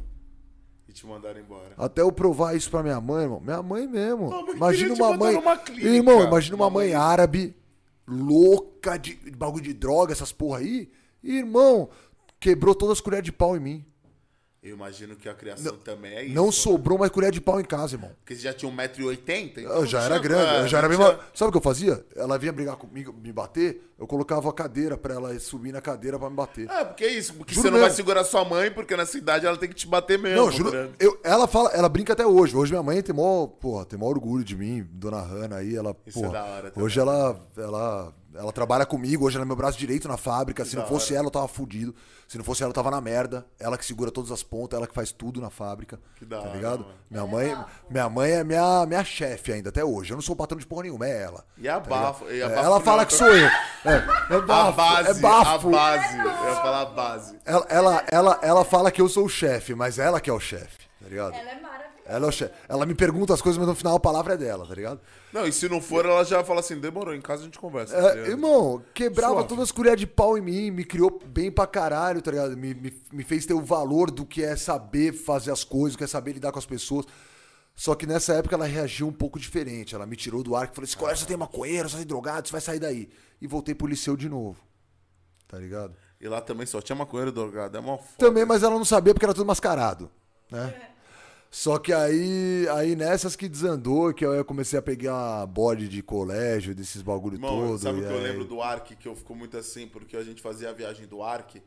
E 0.87 0.93
te 0.93 1.05
mandaram 1.05 1.39
embora. 1.39 1.73
Até 1.77 2.01
eu 2.01 2.11
provar 2.11 2.55
isso 2.55 2.69
pra 2.71 2.81
minha 2.81 3.01
mãe, 3.01 3.23
irmão. 3.23 3.41
Minha 3.41 3.61
mãe 3.61 3.85
mesmo. 3.87 4.29
Mãe 4.29 4.55
imagina 4.55 4.93
uma 4.93 5.17
mãe. 5.17 5.35
Irmão, 5.79 6.23
imagina 6.23 6.55
uma 6.55 6.65
Uma 6.67 6.71
mãe 6.71 6.87
mãe- 6.91 6.95
árabe, 6.95 7.55
louca 8.07 8.97
de, 8.97 9.15
de 9.15 9.31
bagulho 9.31 9.63
de 9.63 9.73
droga, 9.73 10.13
essas 10.13 10.31
porra 10.31 10.59
aí. 10.59 10.89
E, 11.23 11.37
irmão, 11.39 11.89
quebrou 12.39 12.73
todas 12.75 12.93
as 12.97 13.01
colheres 13.01 13.25
de 13.25 13.31
pau 13.31 13.57
em 13.57 13.59
mim. 13.59 13.85
Eu 14.65 14.73
imagino 14.75 15.15
que 15.15 15.29
a 15.29 15.33
criação 15.35 15.77
também 15.77 16.15
é 16.15 16.23
isso. 16.25 16.33
Não 16.33 16.47
né? 16.47 16.51
sobrou 16.51 16.97
mais 16.97 17.11
colher 17.11 17.31
de 17.31 17.39
pau 17.39 17.61
em 17.61 17.63
casa, 17.63 17.93
irmão. 17.93 18.09
Porque 18.17 18.33
você 18.35 18.41
já 18.41 18.51
tinha 18.51 18.71
1,80m? 18.71 19.59
Eu 19.61 19.85
já 19.85 20.01
era 20.01 20.17
grande, 20.17 20.61
eu 20.61 20.67
já 20.67 20.79
era 20.79 20.89
ma- 20.89 21.19
Sabe 21.35 21.49
o 21.49 21.51
que 21.51 21.57
eu 21.59 21.61
fazia? 21.61 22.03
Ela 22.15 22.35
vinha 22.39 22.51
brigar 22.51 22.75
comigo, 22.75 23.13
me 23.13 23.31
bater, 23.31 23.79
eu 23.99 24.07
colocava 24.07 24.49
a 24.49 24.53
cadeira 24.53 24.97
pra 24.97 25.13
ela 25.13 25.39
subir 25.39 25.71
na 25.71 25.81
cadeira 25.81 26.17
pra 26.17 26.31
me 26.31 26.35
bater. 26.35 26.67
É, 26.67 26.83
porque 26.83 27.03
é 27.03 27.11
isso. 27.13 27.35
Porque 27.35 27.53
Juro 27.53 27.67
você 27.67 27.71
não 27.71 27.77
vai 27.77 27.89
mesmo. 27.89 27.95
segurar 27.95 28.23
sua 28.23 28.43
mãe, 28.43 28.71
porque 28.71 28.97
nessa 28.97 29.15
idade 29.19 29.45
ela 29.45 29.55
tem 29.55 29.69
que 29.69 29.75
te 29.75 29.85
bater 29.85 30.17
mesmo. 30.17 30.37
Não, 30.45 30.51
juro. 30.51 30.91
Eu, 30.99 31.19
ela 31.23 31.45
fala, 31.47 31.69
ela 31.69 31.87
brinca 31.87 32.13
até 32.13 32.25
hoje. 32.25 32.55
Hoje 32.57 32.71
minha 32.71 32.81
mãe 32.81 33.03
tem 33.03 33.15
maior, 33.15 33.45
porra, 33.45 33.85
tem 33.85 33.99
maior 33.99 34.13
orgulho 34.13 34.43
de 34.43 34.55
mim, 34.55 34.83
dona 34.93 35.21
Hanna 35.21 35.57
aí, 35.57 35.75
ela, 35.75 35.95
Isso 36.07 36.17
é 36.17 36.21
porra, 36.23 36.33
da 36.33 36.43
hora 36.43 36.71
também. 36.71 36.83
Hoje 36.85 36.99
ela, 36.99 37.39
ela, 37.55 38.13
ela 38.37 38.51
trabalha 38.51 38.85
comigo, 38.85 39.25
hoje 39.25 39.37
ela 39.37 39.45
é 39.45 39.47
meu 39.47 39.55
braço 39.55 39.77
direito 39.77 40.07
na 40.07 40.17
fábrica. 40.17 40.63
Se 40.65 40.75
não 40.75 40.85
fosse 40.87 41.13
hora. 41.13 41.19
ela, 41.19 41.27
eu 41.27 41.31
tava 41.31 41.47
fudido. 41.47 41.95
Se 42.27 42.37
não 42.37 42.43
fosse 42.43 42.63
ela, 42.63 42.71
eu 42.71 42.73
tava 42.73 42.89
na 42.91 42.99
merda. 42.99 43.45
Ela 43.59 43.77
que 43.77 43.85
segura 43.85 44.09
todas 44.11 44.31
as 44.31 44.41
pontas, 44.43 44.77
ela 44.77 44.87
que 44.87 44.93
faz 44.95 45.11
tudo 45.11 45.39
na 45.39 45.49
fábrica. 45.49 45.99
Que 46.15 46.25
da 46.25 46.37
tá 46.39 46.43
hora, 46.43 46.55
ligado? 46.55 46.79
mano. 46.79 46.95
Minha 47.09 47.25
mãe, 47.27 47.65
minha 47.89 48.09
mãe 48.09 48.31
é 48.31 48.43
minha, 48.43 48.85
minha 48.85 49.03
chefe 49.03 49.53
ainda 49.53 49.69
até 49.69 49.85
hoje. 49.85 50.11
Eu 50.11 50.15
não 50.15 50.21
sou 50.21 50.35
patrão 50.35 50.57
de 50.59 50.65
porra 50.65 50.83
nenhuma, 50.83 51.05
é 51.07 51.21
ela. 51.23 51.45
E 51.57 51.69
a 51.69 51.79
bafo. 51.79 52.25
E 52.29 52.41
a 52.41 52.45
É, 52.47 52.49
bafo 52.49 52.65
ela 52.65 52.79
fala 52.81 53.05
que 53.05 53.13
sou 53.13 53.27
eu. 53.27 53.47
É, 53.47 53.93
é 54.31 54.35
A 54.35 54.41
bafo, 54.41 54.77
base, 54.77 55.09
é 55.09 55.13
bafo. 55.21 55.67
a 55.67 55.71
base. 55.71 56.17
Eu 56.17 56.25
ia 56.25 56.55
falar 56.55 56.81
a 56.81 56.85
base. 56.85 57.39
Ela, 57.45 57.65
ela, 57.69 58.03
ela, 58.11 58.39
ela 58.41 58.65
fala 58.65 58.91
que 58.91 59.01
eu 59.01 59.07
sou 59.07 59.25
o 59.25 59.29
chefe, 59.29 59.75
mas 59.75 59.99
ela 59.99 60.19
que 60.19 60.29
é 60.29 60.33
o 60.33 60.39
chefe, 60.39 60.87
tá 61.01 61.07
ligado? 61.07 61.33
Ela 61.35 61.51
é 61.51 61.61
maravilhosa. 61.61 61.74
Ela 62.05 62.29
é. 62.29 62.51
Ela 62.69 62.85
me 62.85 62.93
pergunta 62.93 63.33
as 63.33 63.41
coisas, 63.41 63.57
mas 63.57 63.67
no 63.67 63.73
final 63.73 63.95
a 63.95 63.99
palavra 63.99 64.35
é 64.35 64.37
dela, 64.37 64.65
tá 64.67 64.75
ligado? 64.75 64.99
Não, 65.33 65.45
e 65.47 65.51
se 65.51 65.67
não 65.67 65.81
for, 65.81 66.05
ela 66.05 66.23
já 66.23 66.43
fala 66.43 66.59
assim, 66.59 66.79
demorou, 66.79 67.15
em 67.15 67.21
casa 67.21 67.41
a 67.41 67.45
gente 67.45 67.57
conversa. 67.57 67.95
tá 67.95 68.09
É, 68.09 68.13
ligado? 68.13 68.29
irmão, 68.29 68.83
quebrava 68.93 69.33
Suave. 69.33 69.47
todas 69.49 69.63
as 69.65 69.71
colheres 69.71 69.99
de 69.99 70.05
pau 70.07 70.37
em 70.37 70.41
mim, 70.41 70.69
me 70.71 70.83
criou 70.85 71.19
bem 71.25 71.51
pra 71.51 71.65
caralho, 71.65 72.21
tá 72.21 72.29
ligado? 72.31 72.55
Me, 72.55 72.73
me, 72.75 72.93
me 73.11 73.23
fez 73.23 73.45
ter 73.45 73.53
o 73.55 73.61
valor 73.61 74.11
do 74.11 74.23
que 74.25 74.43
é 74.43 74.55
saber 74.55 75.13
fazer 75.13 75.51
as 75.51 75.63
coisas, 75.63 75.93
do 75.93 75.97
que 75.97 76.03
é 76.03 76.07
saber 76.07 76.33
lidar 76.33 76.51
com 76.51 76.59
as 76.59 76.65
pessoas. 76.65 77.05
Só 77.75 77.93
que 77.95 78.05
nessa 78.05 78.33
época 78.35 78.55
ela 78.55 78.65
reagiu 78.65 79.07
um 79.07 79.11
pouco 79.11 79.37
diferente. 79.39 79.95
Ela 79.95 80.05
me 80.05 80.15
tirou 80.15 80.41
do 80.43 80.55
ar 80.55 80.65
e 80.71 80.75
falou: 80.75 80.85
esse 80.85 80.95
colégio 80.95 81.21
só 81.21 81.25
tem 81.27 81.35
maconheiro, 81.35 81.89
só 81.89 81.97
tem 81.97 82.05
drogado, 82.05 82.47
você 82.47 82.51
vai 82.51 82.61
sair 82.61 82.79
daí. 82.79 83.09
E 83.41 83.47
voltei 83.47 83.73
pro 83.75 83.87
liceu 83.87 84.15
de 84.15 84.29
novo. 84.29 84.61
Tá 85.47 85.57
ligado? 85.57 85.93
E 86.21 86.27
lá 86.27 86.39
também 86.39 86.65
só 86.65 86.79
tinha 86.81 86.95
maconheiro 86.95 87.31
drogado, 87.31 87.75
é 87.77 87.81
mó 87.81 87.97
foda. 87.97 88.13
Também, 88.17 88.45
mas 88.45 88.63
ela 88.63 88.75
não 88.75 88.85
sabia 88.85 89.13
porque 89.13 89.25
era 89.25 89.33
tudo 89.33 89.45
mascarado, 89.45 90.09
né? 90.49 90.91
Só 91.55 91.79
que 91.79 91.93
aí, 91.93 92.67
aí 92.67 92.97
nessas 92.97 93.33
que 93.33 93.47
desandou, 93.47 94.13
que 94.13 94.25
eu 94.25 94.43
comecei 94.43 94.77
a 94.77 94.81
pegar 94.81 95.45
bode 95.45 95.87
de 95.87 96.03
colégio, 96.03 96.75
desses 96.75 97.01
bagulho 97.01 97.35
Irmão, 97.35 97.67
todo. 97.69 97.79
sabe 97.79 97.99
o 97.99 98.01
que 98.01 98.09
eu 98.11 98.17
aí- 98.17 98.23
lembro 98.23 98.43
do 98.43 98.61
Ark, 98.61 98.93
que 98.97 99.07
eu 99.07 99.15
fico 99.15 99.33
muito 99.33 99.55
assim, 99.55 99.87
porque 99.87 100.17
a 100.17 100.23
gente 100.23 100.41
fazia 100.41 100.69
a 100.69 100.73
viagem 100.73 101.07
do 101.07 101.23
Ark, 101.23 101.63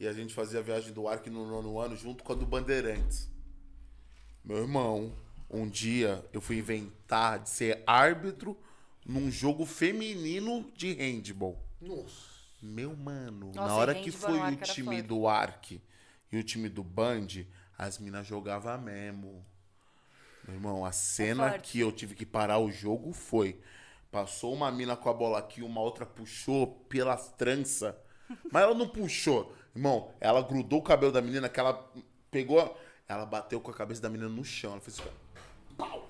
e 0.00 0.06
a 0.08 0.12
gente 0.14 0.32
fazia 0.32 0.60
a 0.60 0.62
viagem 0.62 0.90
do 0.90 1.06
Ark 1.06 1.28
no 1.28 1.46
nono 1.46 1.78
ano 1.78 1.94
junto 1.94 2.24
com 2.24 2.32
a 2.32 2.34
do 2.34 2.46
Bandeirantes. 2.46 3.28
Meu 4.42 4.56
irmão, 4.56 5.12
um 5.50 5.68
dia 5.68 6.24
eu 6.32 6.40
fui 6.40 6.56
inventar 6.56 7.38
de 7.38 7.50
ser 7.50 7.82
árbitro 7.86 8.56
num 9.04 9.30
jogo 9.30 9.66
feminino 9.66 10.64
de 10.74 10.94
handball. 10.94 11.62
Nossa. 11.78 12.24
Meu 12.62 12.96
mano, 12.96 13.52
Nossa, 13.54 13.68
na 13.68 13.74
hora 13.74 13.94
que 13.94 14.10
foi 14.10 14.40
o 14.40 14.56
time 14.56 15.02
do 15.02 15.28
Ark 15.28 15.78
e 16.32 16.38
o 16.38 16.42
time 16.42 16.70
do 16.70 16.82
Band, 16.82 17.44
as 17.78 17.98
minas 17.98 18.26
jogavam 18.26 18.78
mesmo. 18.78 19.44
Meu 20.46 20.56
irmão, 20.56 20.84
a 20.84 20.92
cena 20.92 21.54
É 21.54 21.58
que 21.58 21.80
eu 21.80 21.90
tive 21.90 22.14
que 22.14 22.24
parar 22.24 22.58
o 22.58 22.70
jogo 22.70 23.12
foi. 23.12 23.60
Passou 24.10 24.54
uma 24.54 24.70
mina 24.70 24.96
com 24.96 25.10
a 25.10 25.12
bola 25.12 25.38
aqui, 25.38 25.62
uma 25.62 25.80
outra 25.80 26.06
puxou 26.06 26.68
pelas 26.88 27.28
tranças. 27.32 27.94
Mas 28.50 28.62
ela 28.62 28.74
não 28.74 28.88
puxou. 28.88 29.54
Irmão, 29.74 30.10
ela 30.20 30.40
grudou 30.40 30.78
o 30.78 30.82
cabelo 30.82 31.12
da 31.12 31.20
menina, 31.20 31.48
que 31.48 31.60
ela 31.60 31.90
pegou. 32.30 32.78
Ela 33.08 33.26
bateu 33.26 33.60
com 33.60 33.70
a 33.70 33.74
cabeça 33.74 34.00
da 34.00 34.08
menina 34.08 34.28
no 34.28 34.44
chão. 34.44 34.72
Ela 34.72 34.80
fez 34.80 34.98
assim. 34.98 35.10
Pau! 35.76 36.08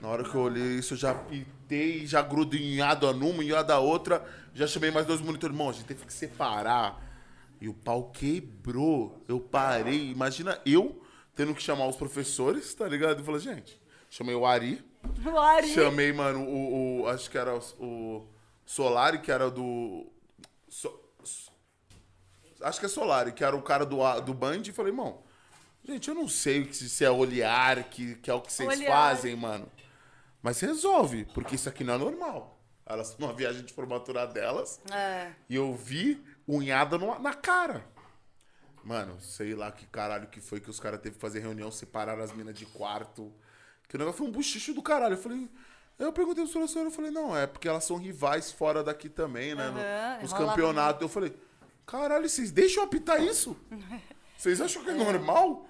Na 0.00 0.08
hora 0.08 0.22
que 0.22 0.34
eu 0.34 0.42
olhei 0.42 0.78
isso, 0.78 0.94
eu 0.94 0.98
já 0.98 1.12
pitei, 1.14 2.06
já 2.06 2.22
grudinhado 2.22 3.08
a 3.08 3.12
numa 3.12 3.42
e 3.42 3.52
a 3.52 3.62
da 3.62 3.80
outra. 3.80 4.24
Já 4.54 4.66
chamei 4.66 4.90
mais 4.90 5.06
dois 5.06 5.20
monitores. 5.20 5.54
Irmão, 5.54 5.70
a 5.70 5.72
gente 5.72 5.86
teve 5.86 6.06
que 6.06 6.12
separar. 6.12 7.02
E 7.60 7.68
o 7.68 7.74
pau 7.74 8.10
quebrou. 8.10 9.24
Eu 9.28 9.40
parei. 9.40 10.10
Imagina 10.10 10.60
eu 10.64 11.02
tendo 11.34 11.54
que 11.54 11.62
chamar 11.62 11.86
os 11.86 11.96
professores, 11.96 12.72
tá 12.74 12.86
ligado? 12.88 13.20
E 13.20 13.24
falei, 13.24 13.40
gente, 13.40 13.80
chamei 14.10 14.34
o 14.34 14.44
Ari. 14.46 14.84
O 15.24 15.38
Ari. 15.38 15.68
Chamei, 15.72 16.12
mano, 16.12 16.40
o, 16.44 17.02
o- 17.02 17.06
Acho 17.08 17.30
que 17.30 17.38
era 17.38 17.54
o, 17.56 17.60
o 17.78 18.28
Solari, 18.66 19.20
que 19.20 19.30
era 19.30 19.50
do. 19.50 20.06
So- 20.68 21.00
acho 22.62 22.80
que 22.80 22.86
é 22.86 22.88
Solari, 22.88 23.32
que 23.32 23.44
era 23.44 23.56
o 23.56 23.62
cara 23.62 23.84
do, 23.86 23.98
do 24.20 24.34
Band. 24.34 24.62
E 24.66 24.72
falei, 24.72 24.92
irmão, 24.92 25.22
gente, 25.84 26.08
eu 26.08 26.14
não 26.14 26.28
sei 26.28 26.72
se 26.72 27.04
é 27.04 27.10
olhar, 27.10 27.84
que, 27.84 28.16
que 28.16 28.30
é 28.30 28.34
o 28.34 28.40
que 28.40 28.52
vocês 28.52 28.68
Olhar. 28.68 28.90
fazem, 28.90 29.36
mano. 29.36 29.68
Mas 30.42 30.60
resolve, 30.60 31.24
porque 31.34 31.54
isso 31.56 31.68
aqui 31.68 31.82
não 31.84 31.94
é 31.94 31.98
normal. 31.98 32.58
Elas 32.86 33.16
numa 33.18 33.32
viagem 33.34 33.64
de 33.64 33.72
formatura 33.72 34.26
delas. 34.26 34.80
É. 34.90 35.32
E 35.48 35.54
eu 35.56 35.74
vi 35.74 36.22
unhada 36.48 36.96
no- 36.98 37.18
na 37.18 37.34
cara. 37.34 37.84
Mano, 38.82 39.20
sei 39.20 39.54
lá 39.54 39.70
que 39.70 39.86
caralho 39.86 40.28
que 40.28 40.40
foi 40.40 40.60
que 40.60 40.70
os 40.70 40.80
caras 40.80 41.00
teve 41.00 41.16
que 41.16 41.20
fazer 41.20 41.40
reunião, 41.40 41.70
separar 41.70 42.18
as 42.18 42.32
minas 42.32 42.54
de 42.58 42.64
quarto. 42.64 43.32
Que 43.88 43.96
o 43.96 43.98
negócio 43.98 44.18
foi 44.18 44.26
um 44.28 44.32
buchicho 44.32 44.72
do 44.72 44.82
caralho. 44.82 45.14
Eu 45.14 45.18
falei. 45.18 45.48
Eu 45.98 46.12
perguntei 46.12 46.44
pro 46.44 46.52
professor, 46.52 46.84
eu 46.84 46.90
falei, 46.92 47.10
não, 47.10 47.36
é 47.36 47.44
porque 47.46 47.66
elas 47.68 47.82
são 47.84 47.96
rivais 47.96 48.52
fora 48.52 48.84
daqui 48.84 49.08
também, 49.08 49.54
né? 49.54 49.68
no- 49.68 49.80
Aham, 49.80 50.22
nos 50.22 50.32
campeonatos. 50.32 51.02
Eu 51.02 51.08
falei, 51.08 51.36
caralho, 51.84 52.28
vocês 52.28 52.52
deixam 52.52 52.84
apitar 52.84 53.20
isso? 53.22 53.56
Vocês 54.38 54.60
acham 54.60 54.84
que 54.84 54.90
é 54.90 54.94
normal? 54.94 55.68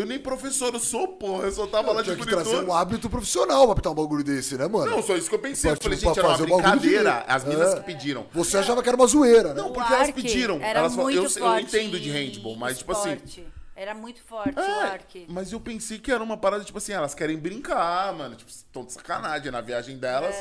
Eu 0.00 0.06
nem 0.06 0.18
professor 0.18 0.72
eu 0.74 0.80
sou, 0.80 1.08
porra. 1.08 1.44
Eu 1.44 1.52
só 1.52 1.66
tava 1.66 1.92
lá 1.92 2.02
de 2.02 2.12
Tinha 2.12 2.16
que 2.16 2.26
trazer 2.30 2.50
monitor. 2.54 2.68
um 2.68 2.76
hábito 2.76 3.10
profissional 3.10 3.64
pra 3.64 3.72
apitar 3.72 3.92
um 3.92 3.94
bagulho 3.94 4.24
desse, 4.24 4.56
né, 4.56 4.66
mano? 4.68 4.90
Não, 4.90 5.02
só 5.02 5.16
isso 5.16 5.28
que 5.28 5.34
eu 5.34 5.38
pensei. 5.38 5.70
Pra, 5.70 5.78
Eu 5.78 5.82
falei, 5.82 5.98
tipo, 5.98 6.08
gente, 6.08 6.18
era 6.18 6.28
uma 6.28 6.36
fazer 6.36 6.44
o 6.52 6.56
bagulho 6.56 6.72
brincadeira. 6.80 7.24
As 7.28 7.44
minas 7.44 7.72
É. 7.72 7.76
que 7.76 7.82
pediram. 7.86 8.26
Você 8.32 8.58
achava 8.58 8.82
que 8.82 8.88
era 8.88 8.96
uma 8.96 9.06
zoeira, 9.06 9.54
né? 9.54 9.62
O 9.62 9.70
porque 9.70 9.92
elas 9.92 10.10
pediram. 10.10 10.60
Era 10.62 10.80
Elas 10.80 10.96
muito 10.96 11.16
eu- 11.16 11.24
eu 11.24 11.30
forte 11.30 11.64
entendo 11.76 12.00
de 12.00 12.10
handball, 12.10 12.56
mas, 12.56 12.78
tipo 12.78 12.92
assim- 12.92 13.12
esporte. 13.14 13.46
Era 13.76 13.94
muito 13.94 14.20
forte 14.22 14.54
o 14.58 14.60
É, 14.60 14.82
Ark. 14.92 15.26
mas 15.30 15.52
eu 15.52 15.58
pensei 15.60 15.98
que 15.98 16.12
era 16.12 16.22
uma 16.22 16.36
parada, 16.36 16.62
tipo 16.62 16.76
assim, 16.76 16.92
elas 16.92 17.14
querem 17.14 17.38
brincar, 17.38 18.12
mano. 18.12 18.36
Tipo, 18.36 18.50
estão 18.50 18.84
de 18.84 18.92
sacanagem 18.92 19.50
na 19.50 19.62
viagem 19.62 19.96
delas. 19.96 20.34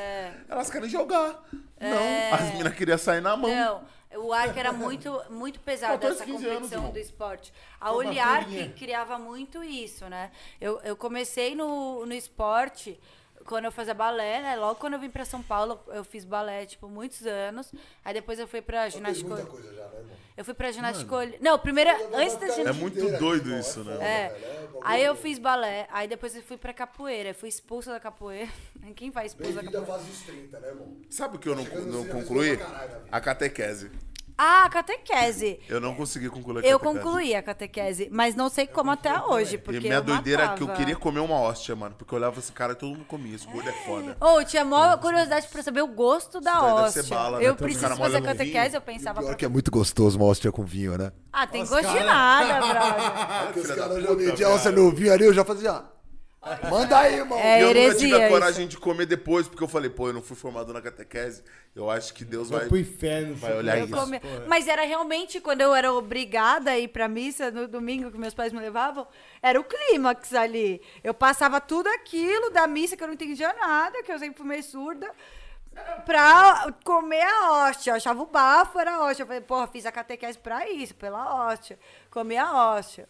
Elas 0.49 0.69
querem 0.69 0.89
jogar. 0.89 1.41
Não, 1.79 2.33
as 2.33 2.53
minas 2.55 2.73
queriam 2.75 2.97
sair 2.97 3.21
na 3.21 3.37
mão. 3.37 3.49
Não, 3.49 3.81
o 4.17 4.33
Ark 4.33 4.57
era 4.57 4.71
muito, 4.71 5.21
muito 5.29 5.59
pesado, 5.59 5.93
14, 5.93 6.15
essa 6.15 6.25
15 6.25 6.45
anos, 6.45 6.53
competição 6.55 6.79
irmão. 6.79 6.91
do 6.91 6.99
esporte. 6.99 7.53
A 7.79 7.91
Uma 7.91 7.97
Oliar 7.97 8.43
folhinha. 8.43 8.69
que 8.69 8.79
criava 8.79 9.19
muito 9.19 9.63
isso, 9.63 10.07
né? 10.09 10.31
Eu, 10.59 10.79
eu 10.81 10.95
comecei 10.95 11.55
no, 11.55 12.05
no 12.05 12.13
esporte 12.13 12.99
quando 13.45 13.65
eu 13.65 13.71
fazia 13.71 13.93
balé, 13.93 14.41
né? 14.41 14.55
Logo 14.55 14.79
quando 14.79 14.93
eu 14.93 14.99
vim 14.99 15.09
pra 15.09 15.25
São 15.25 15.41
Paulo, 15.41 15.79
eu 15.87 16.03
fiz 16.03 16.25
balé, 16.25 16.65
tipo, 16.65 16.87
muitos 16.87 17.25
anos. 17.25 17.71
Aí 18.03 18.13
depois 18.13 18.39
eu 18.39 18.47
fui 18.47 18.61
pra 18.61 18.89
ginástica... 18.89 19.45
coisa 19.45 19.73
já, 19.75 19.87
né, 19.87 19.99
irmão? 19.99 20.15
Eu 20.39 20.45
fui 20.45 20.53
pra 20.53 20.71
ginástica... 20.71 21.13
olí- 21.17 21.37
Não, 21.41 21.59
primeiro, 21.59 21.89
antes 22.13 22.37
da 22.37 22.45
É 22.45 22.51
ginástica... 22.55 22.73
muito 22.73 23.17
doido 23.19 23.53
isso, 23.59 23.83
né? 23.83 23.95
É. 24.01 24.69
Aí 24.83 25.03
eu 25.03 25.13
fiz 25.13 25.37
balé, 25.37 25.85
aí 25.91 26.07
depois 26.07 26.33
eu 26.33 26.41
fui 26.41 26.55
pra 26.55 26.73
capoeira. 26.73 27.31
Eu 27.31 27.35
fui 27.35 27.49
expulsa 27.49 27.91
da 27.91 27.99
capoeira. 27.99 28.47
Quem 28.95 29.11
vai 29.11 29.25
expulsa 29.25 29.55
da 29.55 29.63
capoeira? 29.63 29.85
fase 29.85 30.05
dos 30.05 30.21
30, 30.21 30.59
né, 30.61 30.67
irmão? 30.69 30.95
Sabe 31.09 31.35
o 31.35 31.39
que 31.39 31.49
eu 31.49 31.55
não, 31.57 31.65
não 31.65 32.05
concluí? 32.05 32.57
A 33.11 33.19
catequese. 33.19 33.91
Ah, 34.41 34.69
catequese. 34.69 35.59
Eu 35.67 35.81
não 35.81 35.93
consegui 35.93 36.29
concluir 36.29 36.63
a 36.63 36.67
Eu 36.69 36.79
catequese. 36.79 37.03
concluí 37.03 37.35
a 37.35 37.43
catequese, 37.43 38.07
mas 38.09 38.35
não 38.35 38.47
sei 38.49 38.65
como 38.67 38.89
até 38.89 39.19
hoje, 39.21 39.55
E 39.55 39.57
porque 39.57 39.81
minha 39.81 39.95
eu 39.95 40.01
doideira 40.01 40.43
é 40.43 40.47
que 40.55 40.61
eu 40.63 40.67
matava. 40.67 40.77
queria 40.77 40.95
comer 40.95 41.19
uma 41.19 41.35
hóstia, 41.35 41.75
mano. 41.75 41.93
Porque 41.97 42.13
eu 42.13 42.17
olhava 42.17 42.39
esse 42.39 42.51
cara 42.53 42.71
e 42.71 42.75
todo 42.75 42.89
mundo 42.91 43.03
comia. 43.05 43.35
Esse 43.35 43.45
gordo 43.47 43.67
é 43.67 43.73
foda. 43.85 44.15
Ou 44.17 44.41
tinha 44.45 44.63
maior 44.63 44.97
curiosidade 44.97 45.45
pra 45.49 45.61
saber 45.61 45.81
o 45.81 45.87
gosto 45.87 46.39
da 46.39 46.63
hóstia. 46.63 47.03
bala, 47.03 47.39
né? 47.39 47.47
eu 47.47 47.51
uns 47.53 47.57
preciso 47.57 47.81
cara 47.81 47.97
fazer 47.97 48.21
catequese, 48.21 48.65
vinho. 48.69 48.77
eu 48.77 48.81
pensava. 48.81 49.19
Pior 49.19 49.27
pra- 49.27 49.35
que 49.35 49.43
é 49.43 49.49
muito 49.49 49.69
gostoso 49.69 50.17
uma 50.17 50.25
hóstia 50.27 50.53
com 50.53 50.63
vinho, 50.63 50.97
né? 50.97 51.11
Ah, 51.33 51.45
tem 51.45 51.65
gosto 51.65 51.91
de 51.91 51.99
nada, 52.05 52.59
brother. 52.65 53.43
Porque 53.47 53.59
os 53.59 53.67
caras 53.75 54.01
já 54.01 54.07
puta, 54.07 54.23
metiam 54.23 54.51
a 54.51 54.55
hóstia 54.55 54.71
no 54.71 54.89
vinho 54.91 55.11
ali, 55.13 55.25
eu 55.25 55.33
já 55.33 55.43
fazia. 55.43 55.83
Manda 56.69 56.97
aí, 56.99 57.15
irmão. 57.15 57.37
É 57.37 57.59
E 57.59 57.61
eu 57.63 57.67
nunca 57.67 57.79
tive 57.79 57.85
heresia 57.89 58.15
a 58.17 58.19
isso. 58.21 58.29
coragem 58.29 58.67
de 58.67 58.77
comer 58.77 59.05
depois, 59.05 59.47
porque 59.47 59.61
eu 59.63 59.67
falei, 59.67 59.89
pô, 59.89 60.07
eu 60.07 60.13
não 60.13 60.21
fui 60.21 60.37
formado 60.37 60.71
na 60.73 60.81
catequese. 60.81 61.43
Eu 61.75 61.89
acho 61.89 62.13
que 62.13 62.23
Deus 62.23 62.49
vai. 62.49 62.65
Pro 62.67 62.77
inferno. 62.77 63.35
vai 63.35 63.57
olhar 63.57 63.77
isso. 63.79 63.93
come- 63.93 64.21
Mas 64.47 64.67
era 64.67 64.83
realmente 64.83 65.41
quando 65.41 65.61
eu 65.61 65.75
era 65.75 65.91
obrigada 65.93 66.71
a 66.71 66.79
ir 66.79 66.87
pra 66.87 67.07
missa 67.09 67.51
no 67.51 67.67
domingo 67.67 68.09
que 68.09 68.17
meus 68.17 68.33
pais 68.33 68.53
me 68.53 68.59
levavam, 68.59 69.05
era 69.41 69.59
o 69.59 69.63
clímax 69.63 70.33
ali. 70.33 70.81
Eu 71.03 71.13
passava 71.13 71.59
tudo 71.59 71.87
aquilo 71.89 72.49
da 72.51 72.65
missa 72.67 72.95
que 72.95 73.03
eu 73.03 73.07
não 73.07 73.13
entendia 73.15 73.53
nada, 73.53 74.01
que 74.01 74.11
eu 74.11 74.17
sempre 74.17 74.37
fui 74.37 74.47
meio 74.47 74.63
surda, 74.63 75.11
pra 76.05 76.73
comer 76.83 77.21
a 77.21 77.51
hóstia. 77.67 77.91
Eu 77.91 77.95
achava 77.95 78.21
o 78.21 78.25
bafo, 78.25 78.79
era 78.79 78.95
a 78.95 79.03
hóstia. 79.05 79.23
Eu 79.23 79.27
falei, 79.27 79.41
porra, 79.41 79.67
fiz 79.67 79.85
a 79.85 79.91
catequese 79.91 80.37
pra 80.37 80.69
isso, 80.69 80.95
pela 80.95 81.47
hóstia. 81.49 81.77
Comer 82.09 82.37
a 82.37 82.51
hóstia. 82.75 83.07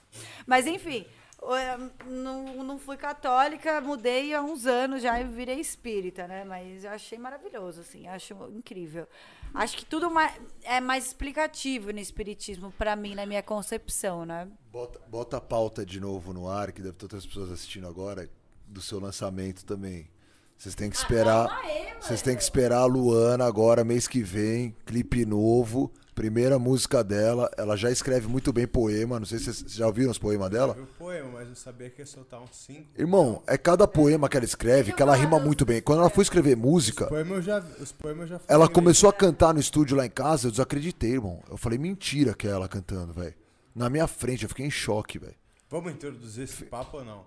Mas 0.47 0.65
enfim. 0.67 1.05
Eu 1.41 1.91
Não, 2.05 2.63
não 2.63 2.77
fui 2.77 2.97
católica, 2.97 3.79
mudei 3.81 4.33
há 4.33 4.41
uns 4.41 4.65
anos 4.65 5.01
já 5.01 5.19
e 5.19 5.23
virei 5.23 5.59
espírita, 5.59 6.27
né? 6.27 6.43
Mas 6.43 6.83
eu 6.83 6.91
achei 6.91 7.17
maravilhoso, 7.17 7.81
assim, 7.81 8.07
acho 8.07 8.33
incrível. 8.53 9.07
Acho 9.53 9.77
que 9.77 9.85
tudo 9.85 10.11
mais, 10.11 10.39
é 10.63 10.79
mais 10.79 11.07
explicativo 11.07 11.91
no 11.91 11.99
espiritismo, 11.99 12.71
pra 12.77 12.95
mim, 12.95 13.15
na 13.15 13.25
minha 13.25 13.41
concepção, 13.41 14.25
né? 14.25 14.47
Bota, 14.71 14.99
bota 15.07 15.37
a 15.37 15.41
pauta 15.41 15.85
de 15.85 15.99
novo 15.99 16.33
no 16.33 16.47
ar, 16.47 16.71
que 16.71 16.81
deve 16.81 16.95
ter 16.95 17.05
outras 17.05 17.25
pessoas 17.25 17.51
assistindo 17.51 17.87
agora, 17.87 18.29
do 18.67 18.81
seu 18.81 18.99
lançamento 18.99 19.65
também. 19.65 20.09
Vocês 20.57 20.75
têm 20.75 20.89
que 20.89 20.97
esperar. 20.97 21.49
aí, 21.63 21.87
mano. 21.87 22.01
Vocês 22.01 22.21
têm 22.21 22.35
que 22.35 22.43
esperar 22.43 22.79
a 22.79 22.85
Luana 22.85 23.45
agora, 23.45 23.83
mês 23.83 24.07
que 24.07 24.21
vem, 24.21 24.75
clipe 24.85 25.25
novo, 25.25 25.91
primeira 26.19 26.59
música 26.59 27.01
dela. 27.01 27.49
Ela 27.55 27.77
já 27.77 27.89
escreve 27.89 28.27
muito 28.27 28.51
bem 28.51 28.67
poema. 28.67 29.19
Não 29.19 29.25
sei 29.25 29.39
se 29.39 29.53
vocês 29.53 29.73
já 29.73 29.87
ouviram 29.87 30.11
os 30.11 30.17
poemas 30.17 30.49
dela. 30.49 30.73
Eu 30.73 30.83
vi 30.83 30.91
o 30.91 30.93
poema, 30.97 31.29
mas 31.31 31.47
eu 31.47 31.55
sabia 31.55 31.89
que 31.89 32.01
ia 32.01 32.05
soltar 32.05 32.41
uns 32.41 32.57
cinco. 32.57 32.89
Irmão, 32.97 33.41
é 33.47 33.57
cada 33.57 33.87
poema 33.87 34.27
que 34.27 34.35
ela 34.35 34.45
escreve 34.45 34.91
que 34.91 35.01
ela 35.01 35.15
rima 35.15 35.39
muito 35.39 35.65
bem. 35.65 35.81
Quando 35.81 35.99
ela 35.99 36.09
foi 36.09 36.23
escrever 36.23 36.57
música, 36.57 37.05
Poema 37.07 37.35
eu 37.35 37.41
já, 37.41 37.59
os 37.79 37.93
poemas 37.93 38.29
eu 38.29 38.37
já 38.37 38.41
ela 38.49 38.67
começou 38.67 39.09
a 39.09 39.13
cantar 39.13 39.53
no 39.53 39.61
estúdio 39.61 39.95
lá 39.95 40.05
em 40.05 40.09
casa, 40.09 40.47
eu 40.47 40.51
desacreditei, 40.51 41.13
irmão. 41.13 41.41
Eu 41.49 41.55
falei, 41.55 41.79
mentira 41.79 42.33
que 42.33 42.47
é 42.47 42.51
ela 42.51 42.67
cantando, 42.67 43.13
velho. 43.13 43.33
Na 43.73 43.89
minha 43.89 44.05
frente, 44.05 44.43
eu 44.43 44.49
fiquei 44.49 44.65
em 44.65 44.71
choque, 44.71 45.17
velho. 45.17 45.35
Vamos 45.69 45.93
introduzir 45.93 46.43
esse 46.43 46.65
papo 46.65 46.97
ou 46.97 47.05
não? 47.05 47.23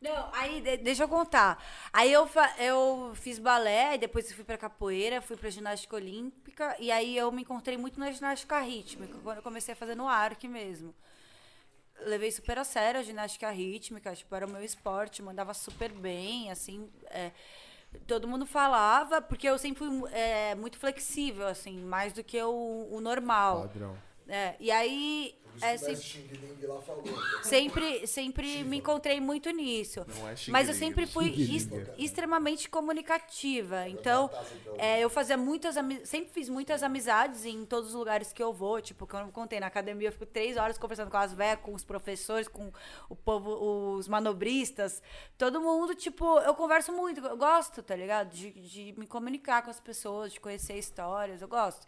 Não, 0.00 0.28
aí, 0.32 0.60
de- 0.60 0.76
deixa 0.76 1.04
eu 1.04 1.08
contar. 1.08 1.62
Aí 1.92 2.12
eu, 2.12 2.28
eu 2.58 3.12
fiz 3.14 3.38
balé, 3.38 3.96
depois 3.96 4.28
eu 4.30 4.36
fui 4.36 4.44
pra 4.44 4.58
capoeira, 4.58 5.22
fui 5.22 5.36
pra 5.36 5.48
ginástica 5.50 5.96
olímpica, 5.96 6.76
e 6.78 6.90
aí 6.92 7.16
eu 7.16 7.32
me 7.32 7.42
encontrei 7.42 7.76
muito 7.78 7.98
na 7.98 8.10
ginástica 8.12 8.60
rítmica, 8.60 9.16
quando 9.22 9.38
eu 9.38 9.42
comecei 9.42 9.72
a 9.72 9.76
fazer 9.76 9.94
no 9.94 10.06
arque 10.06 10.46
mesmo. 10.46 10.94
Levei 12.00 12.30
super 12.30 12.58
a 12.58 12.64
sério 12.64 13.00
a 13.00 13.02
ginástica 13.02 13.50
rítmica, 13.50 14.14
tipo, 14.14 14.34
era 14.34 14.46
o 14.46 14.50
meu 14.50 14.62
esporte, 14.62 15.22
mandava 15.22 15.54
super 15.54 15.90
bem, 15.90 16.50
assim. 16.50 16.90
é, 17.06 17.32
todo 18.06 18.28
mundo 18.28 18.44
falava, 18.44 19.22
porque 19.22 19.48
eu 19.48 19.56
sempre 19.58 19.78
fui 19.78 19.88
é, 20.12 20.54
muito 20.54 20.78
flexível, 20.78 21.46
assim, 21.46 21.80
mais 21.80 22.12
do 22.12 22.22
que 22.22 22.40
o, 22.42 22.86
o 22.90 23.00
normal. 23.00 23.62
Padrão. 23.62 23.96
É, 24.28 24.56
e 24.60 24.70
aí. 24.70 25.38
É, 25.60 25.76
sempre, 25.76 26.16
sempre, 27.40 28.06
sempre 28.06 28.64
me 28.64 28.78
encontrei 28.78 29.20
muito 29.20 29.50
nisso. 29.50 30.06
Não 30.06 30.26
é 30.28 30.34
xing 30.36 30.52
Mas 30.52 30.68
eu 30.68 30.74
ling, 30.74 30.78
sempre 30.78 31.06
fui 31.06 31.28
ex- 31.48 31.70
extremamente 31.96 32.68
comunicativa. 32.68 33.88
Então, 33.88 34.30
é, 34.78 35.00
eu 35.00 35.08
fazia 35.08 35.36
muitas 35.36 35.74
sempre 36.04 36.30
fiz 36.32 36.48
muitas 36.48 36.82
amizades 36.82 37.44
em 37.46 37.64
todos 37.64 37.90
os 37.90 37.94
lugares 37.94 38.32
que 38.32 38.42
eu 38.42 38.52
vou. 38.52 38.80
Tipo, 38.80 39.06
que 39.06 39.14
eu 39.14 39.20
não 39.20 39.30
contei, 39.30 39.60
na 39.60 39.66
academia 39.68 40.08
eu 40.08 40.12
fico 40.12 40.26
três 40.26 40.56
horas 40.56 40.76
conversando 40.78 41.10
com 41.10 41.16
as 41.16 41.32
velhas, 41.32 41.60
com 41.62 41.72
os 41.74 41.84
professores, 41.84 42.48
com 42.48 42.72
o 43.08 43.16
povo, 43.16 43.96
os 43.96 44.08
manobristas. 44.08 45.02
Todo 45.38 45.60
mundo, 45.60 45.94
tipo, 45.94 46.38
eu 46.40 46.54
converso 46.54 46.92
muito, 46.92 47.20
eu 47.24 47.36
gosto, 47.36 47.82
tá 47.82 47.94
ligado? 47.96 48.30
De, 48.34 48.50
de 48.52 48.94
me 48.98 49.06
comunicar 49.06 49.62
com 49.62 49.70
as 49.70 49.80
pessoas, 49.80 50.32
de 50.32 50.40
conhecer 50.40 50.76
histórias, 50.78 51.40
eu 51.42 51.48
gosto. 51.48 51.86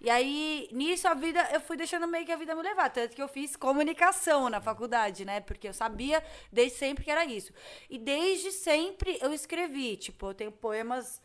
E 0.00 0.10
aí, 0.10 0.68
nisso, 0.72 1.08
a 1.08 1.14
vida, 1.14 1.48
eu 1.52 1.60
fui 1.60 1.76
deixando 1.76 2.06
meio 2.06 2.24
que 2.26 2.32
a 2.32 2.36
vida 2.36 2.54
me 2.54 2.62
levar. 2.62 2.90
Tanto 2.90 3.14
que 3.14 3.22
eu 3.22 3.28
fiz 3.28 3.56
comunicação 3.56 4.48
na 4.50 4.60
faculdade, 4.60 5.24
né? 5.24 5.40
Porque 5.40 5.68
eu 5.68 5.72
sabia 5.72 6.22
desde 6.52 6.78
sempre 6.78 7.04
que 7.04 7.10
era 7.10 7.24
isso. 7.24 7.52
E 7.88 7.98
desde 7.98 8.52
sempre 8.52 9.18
eu 9.20 9.32
escrevi. 9.32 9.96
Tipo, 9.96 10.28
eu 10.30 10.34
tenho 10.34 10.52
poemas 10.52 11.20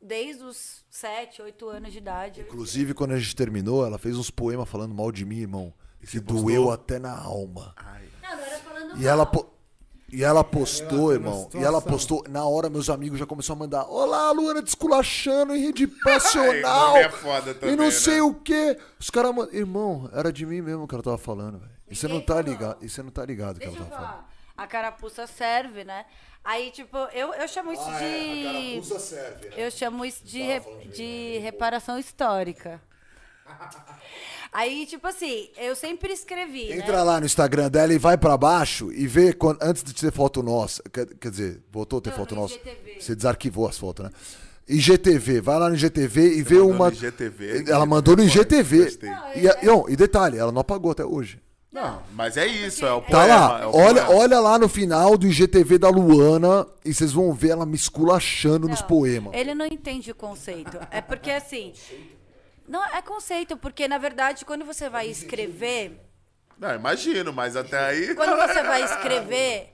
desde 0.00 0.42
os 0.44 0.84
7, 0.90 1.42
8 1.42 1.68
anos 1.68 1.92
de 1.92 1.98
idade. 1.98 2.40
Inclusive, 2.42 2.92
quando 2.94 3.12
a 3.12 3.18
gente 3.18 3.34
terminou, 3.36 3.86
ela 3.86 3.98
fez 3.98 4.16
uns 4.18 4.30
poemas 4.30 4.68
falando 4.68 4.94
mal 4.94 5.10
de 5.12 5.24
mim, 5.24 5.38
irmão. 5.40 5.72
Que 6.00 6.06
você 6.08 6.20
doeu 6.20 6.70
até 6.70 6.98
na 6.98 7.16
alma. 7.16 7.72
Ai. 7.76 8.08
Não, 8.20 8.36
não 8.36 8.44
era 8.44 8.58
falando 8.58 9.00
E 9.00 9.06
ela, 9.06 9.24
mal. 9.24 9.32
po- 9.32 9.51
e 10.12 10.22
ela 10.22 10.44
postou, 10.44 11.12
irmão. 11.12 11.48
E 11.54 11.58
ela 11.58 11.80
postou. 11.80 12.22
Na 12.28 12.44
hora, 12.44 12.68
meus 12.68 12.90
amigos 12.90 13.18
já 13.18 13.26
começaram 13.26 13.58
a 13.60 13.64
mandar. 13.64 13.84
Olá, 13.84 14.30
Luana 14.30 14.60
desculachando 14.62 15.54
em 15.54 15.60
rede 15.64 15.86
passional. 16.04 16.96
é 16.98 17.08
foda 17.08 17.54
também, 17.54 17.74
e 17.74 17.76
não 17.76 17.86
né? 17.86 17.90
sei 17.90 18.20
o 18.20 18.34
quê. 18.34 18.78
Os 19.00 19.10
caras 19.10 19.34
mandam. 19.34 19.54
Irmão, 19.54 20.08
era 20.12 20.32
de 20.32 20.44
mim 20.44 20.60
mesmo 20.60 20.86
que 20.86 20.94
ela 20.94 21.02
tava 21.02 21.18
falando, 21.18 21.58
velho. 21.58 21.72
E 21.90 21.96
você 21.96 22.06
não 22.06 22.20
tá 22.20 22.40
ligado. 22.40 22.84
E 22.84 22.88
você 22.88 23.02
não 23.02 23.10
tá 23.10 23.24
ligado 23.24 23.58
que 23.58 23.64
ela 23.66 23.76
tava 23.76 23.90
falando. 23.90 24.24
A 24.56 24.66
carapuça 24.66 25.26
serve, 25.26 25.82
né? 25.84 26.04
Aí, 26.44 26.70
tipo, 26.70 26.96
eu, 27.14 27.32
eu 27.34 27.48
chamo 27.48 27.72
isso 27.72 27.84
de. 27.84 28.82
serve, 29.00 29.48
né? 29.48 29.54
Eu 29.56 29.70
chamo 29.70 30.04
isso 30.04 30.24
de, 30.24 30.42
re- 30.42 30.88
de 30.92 31.38
reparação 31.38 31.98
histórica. 31.98 32.80
Aí, 34.52 34.84
tipo 34.84 35.06
assim, 35.06 35.48
eu 35.56 35.74
sempre 35.74 36.12
escrevi, 36.12 36.72
Entra 36.72 36.98
né? 36.98 37.02
lá 37.02 37.20
no 37.20 37.24
Instagram 37.26 37.70
dela 37.70 37.94
e 37.94 37.98
vai 37.98 38.18
pra 38.18 38.36
baixo 38.36 38.92
e 38.92 39.06
vê 39.06 39.32
quando- 39.32 39.58
antes 39.62 39.82
de 39.82 39.94
ter 39.94 40.12
foto 40.12 40.42
nossa. 40.42 40.82
Quer, 40.92 41.06
quer 41.06 41.30
dizer, 41.30 41.62
voltou 41.72 41.98
a 42.00 42.02
ter 42.02 42.10
Não, 42.10 42.16
foto 42.18 42.34
no 42.34 42.42
nossa? 42.42 42.54
IGTV. 42.56 43.00
Você 43.00 43.16
desarquivou 43.16 43.66
as 43.66 43.78
fotos, 43.78 44.04
né? 44.04 44.10
IGTV, 44.68 45.40
vai 45.40 45.58
lá 45.58 45.68
no 45.70 45.74
IGTV 45.74 46.36
e 46.36 46.42
vê 46.42 46.54
mandou 46.56 46.70
uma. 46.70 46.90
no 46.90 46.96
IGTV, 46.96 47.64
ela 47.68 47.86
mandou 47.86 48.14
no 48.16 48.22
IGTV. 48.24 48.84
Gostei. 48.84 49.10
E, 49.36 49.66
não, 49.66 49.88
e 49.88 49.96
detalhe, 49.96 50.36
ela 50.38 50.52
não 50.52 50.60
apagou 50.60 50.92
até 50.92 51.04
hoje. 51.04 51.40
Não, 51.72 52.02
mas 52.12 52.36
é 52.36 52.46
isso, 52.46 52.84
é 52.84 52.92
o 52.92 53.00
Tá 53.00 53.06
poema. 53.22 53.34
lá, 53.48 53.62
é 53.62 53.66
o 53.66 53.74
olha, 53.74 54.04
poema. 54.04 54.20
olha 54.20 54.40
lá 54.40 54.58
no 54.58 54.68
final 54.68 55.16
do 55.16 55.26
IGTV 55.26 55.78
da 55.78 55.88
Luana 55.88 56.66
e 56.84 56.92
vocês 56.92 57.10
vão 57.12 57.32
ver 57.32 57.48
ela 57.52 57.64
me 57.64 57.74
esculachando 57.76 58.68
nos 58.68 58.82
Não, 58.82 58.86
poemas. 58.86 59.32
Ele 59.34 59.54
não 59.54 59.64
entende 59.64 60.10
o 60.10 60.14
conceito. 60.14 60.76
É 60.90 61.00
porque 61.00 61.30
assim. 61.30 61.72
Não, 62.66 62.84
é 62.84 63.02
conceito, 63.02 63.56
porque 63.56 63.88
na 63.88 63.98
verdade, 63.98 64.44
quando 64.44 64.64
você 64.64 64.88
vai 64.88 65.08
escrever. 65.08 66.00
Não, 66.58 66.74
imagino, 66.74 67.32
mas 67.32 67.56
até 67.56 67.78
aí. 67.78 68.14
Quando 68.14 68.36
você 68.36 68.62
vai 68.62 68.84
escrever, 68.84 69.72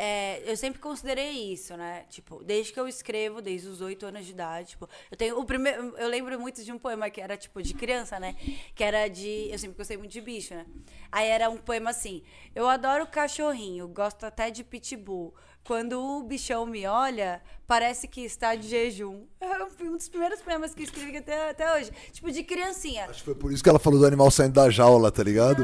é, 0.00 0.40
eu 0.48 0.56
sempre 0.56 0.78
considerei 0.78 1.52
isso, 1.52 1.76
né? 1.76 2.04
Tipo, 2.08 2.44
desde 2.44 2.72
que 2.72 2.78
eu 2.78 2.86
escrevo, 2.86 3.42
desde 3.42 3.66
os 3.66 3.80
oito 3.80 4.06
anos 4.06 4.24
de 4.24 4.30
idade, 4.30 4.68
tipo, 4.68 4.88
eu 5.10 5.16
tenho 5.16 5.36
o 5.36 5.44
primeiro, 5.44 5.98
eu 5.98 6.06
lembro 6.06 6.38
muito 6.38 6.62
de 6.62 6.70
um 6.70 6.78
poema 6.78 7.10
que 7.10 7.20
era 7.20 7.36
tipo 7.36 7.60
de 7.60 7.74
criança, 7.74 8.20
né? 8.20 8.36
Que 8.76 8.84
era 8.84 9.08
de, 9.08 9.48
eu 9.50 9.58
sempre 9.58 9.76
gostei 9.76 9.96
muito 9.96 10.12
de 10.12 10.20
bicho, 10.20 10.54
né? 10.54 10.64
Aí 11.10 11.26
era 11.26 11.50
um 11.50 11.56
poema 11.56 11.90
assim: 11.90 12.22
Eu 12.54 12.68
adoro 12.68 13.08
cachorrinho, 13.08 13.88
gosto 13.88 14.24
até 14.24 14.52
de 14.52 14.62
pitbull. 14.62 15.34
Quando 15.68 16.00
o 16.00 16.22
bichão 16.22 16.64
me 16.64 16.86
olha, 16.86 17.42
parece 17.66 18.08
que 18.08 18.22
está 18.22 18.54
de 18.54 18.66
jejum. 18.66 19.26
É 19.38 19.84
um 19.84 19.96
dos 19.96 20.08
primeiros 20.08 20.40
poemas 20.40 20.72
que 20.74 20.80
eu 20.80 20.84
escrevi 20.84 21.18
até, 21.18 21.50
até 21.50 21.74
hoje. 21.76 21.90
Tipo, 22.10 22.32
de 22.32 22.42
criancinha. 22.42 23.04
Acho 23.04 23.18
que 23.18 23.24
foi 23.26 23.34
por 23.34 23.52
isso 23.52 23.62
que 23.62 23.68
ela 23.68 23.78
falou 23.78 24.00
do 24.00 24.06
animal 24.06 24.30
saindo 24.30 24.54
da 24.54 24.70
jaula, 24.70 25.12
tá 25.12 25.22
ligado? 25.22 25.62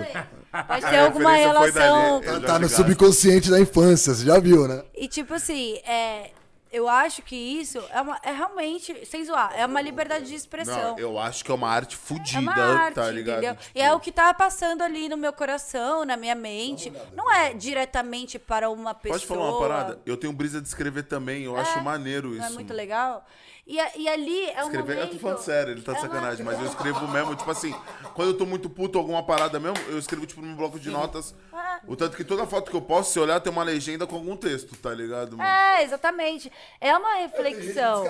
Pode 0.66 0.80
ter 0.82 0.96
A 0.96 1.06
alguma 1.06 1.32
referência 1.32 1.72
foi 1.72 1.72
relação 1.72 2.20
dali. 2.20 2.40
Já 2.42 2.46
Tá 2.46 2.58
no 2.58 2.68
subconsciente 2.68 3.50
da 3.50 3.58
infância, 3.58 4.14
você 4.14 4.26
já 4.26 4.38
viu, 4.38 4.68
né? 4.68 4.84
E 4.94 5.08
tipo 5.08 5.32
assim, 5.32 5.76
é, 5.86 6.32
eu 6.74 6.88
acho 6.88 7.22
que 7.22 7.36
isso 7.36 7.78
é, 7.90 8.00
uma- 8.00 8.18
é 8.22 8.32
realmente, 8.32 9.06
sem 9.06 9.24
zoar, 9.24 9.52
é 9.54 9.64
uma 9.64 9.80
liberdade 9.80 10.26
de 10.26 10.34
expressão. 10.34 10.92
Não, 10.92 10.98
eu 10.98 11.18
acho 11.18 11.44
que 11.44 11.50
é 11.50 11.54
uma 11.54 11.68
arte 11.68 11.96
fodida, 11.96 12.38
é 12.38 12.40
uma 12.40 12.52
arte, 12.54 12.94
tá 12.94 13.10
ligado? 13.10 13.38
entendeu? 13.38 13.54
Tipo, 13.56 13.78
E 13.78 13.82
é 13.82 13.92
o 13.92 14.00
que 14.00 14.10
tá 14.12 14.32
passando 14.34 14.82
ali 14.82 15.08
no 15.08 15.16
meu 15.16 15.32
coração, 15.32 16.04
na 16.04 16.16
minha 16.16 16.34
mente. 16.34 16.92
Não 17.14 17.30
é 17.32 17.54
diretamente 17.54 18.38
para 18.38 18.68
uma 18.70 18.94
pessoa. 18.94 19.18
Pode 19.18 19.26
falar 19.26 19.50
uma 19.50 19.58
parada? 19.60 20.00
Eu 20.04 20.16
tenho 20.16 20.32
brisa 20.32 20.60
de 20.60 20.68
escrever 20.68 21.04
também, 21.04 21.44
eu 21.44 21.56
acho 21.56 21.80
maneiro 21.82 22.30
isso. 22.30 22.38
Não 22.40 22.46
é 22.46 22.50
muito 22.50 22.72
legal? 22.72 23.24
E, 23.66 23.78
e 23.96 24.08
ali 24.08 24.50
é 24.50 24.62
um 24.62 24.66
Escrever, 24.66 24.96
momento... 24.96 25.00
eu 25.00 25.08
tô 25.08 25.18
falando 25.18 25.38
sério, 25.38 25.72
ele 25.72 25.80
tá 25.82 25.92
de 25.92 25.98
é 25.98 26.00
uma- 26.02 26.08
sacanagem, 26.08 26.44
mas 26.44 26.60
eu 26.60 26.66
escrevo 26.68 27.08
mesmo, 27.08 27.34
tipo 27.34 27.50
assim, 27.50 27.74
quando 28.12 28.28
eu 28.28 28.36
tô 28.36 28.44
muito 28.44 28.68
puto 28.68 28.98
alguma 28.98 29.22
parada 29.22 29.58
mesmo, 29.58 29.78
eu 29.88 29.98
escrevo 29.98 30.26
tipo 30.26 30.42
no 30.42 30.48
meu 30.48 30.56
bloco 30.56 30.78
de 30.78 30.90
notas. 30.90 31.34
Ah. 31.50 31.80
O 31.86 31.96
tanto 31.96 32.16
que 32.16 32.24
toda 32.24 32.46
foto 32.46 32.70
que 32.70 32.76
eu 32.76 32.82
posto, 32.82 33.12
se 33.12 33.18
olhar, 33.18 33.40
tem 33.40 33.50
uma 33.50 33.62
legenda 33.62 34.06
com 34.06 34.16
algum 34.16 34.36
texto, 34.36 34.76
tá 34.76 34.90
ligado, 34.90 35.36
mano? 35.36 35.48
É, 35.48 35.82
exatamente. 35.82 36.52
É 36.80 36.96
uma 36.96 37.14
reflexão. 37.14 38.04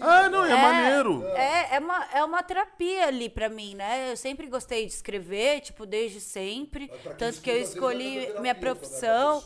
Ah, 0.00 0.28
não, 0.28 0.44
é, 0.44 0.54
maneiro. 0.56 1.24
É, 1.28 1.76
é, 1.76 1.78
uma, 1.78 2.04
é 2.12 2.24
uma 2.24 2.42
terapia 2.42 3.06
ali 3.06 3.28
pra 3.28 3.48
mim, 3.48 3.74
né? 3.74 4.12
Eu 4.12 4.16
sempre 4.16 4.46
gostei 4.48 4.86
de 4.86 4.92
escrever, 4.92 5.60
tipo, 5.60 5.86
desde 5.86 6.20
sempre. 6.20 6.88
Tanto 7.18 7.40
que 7.40 7.50
eu 7.50 7.60
escolhi 7.60 8.32
minha 8.40 8.54
profissão. 8.54 9.42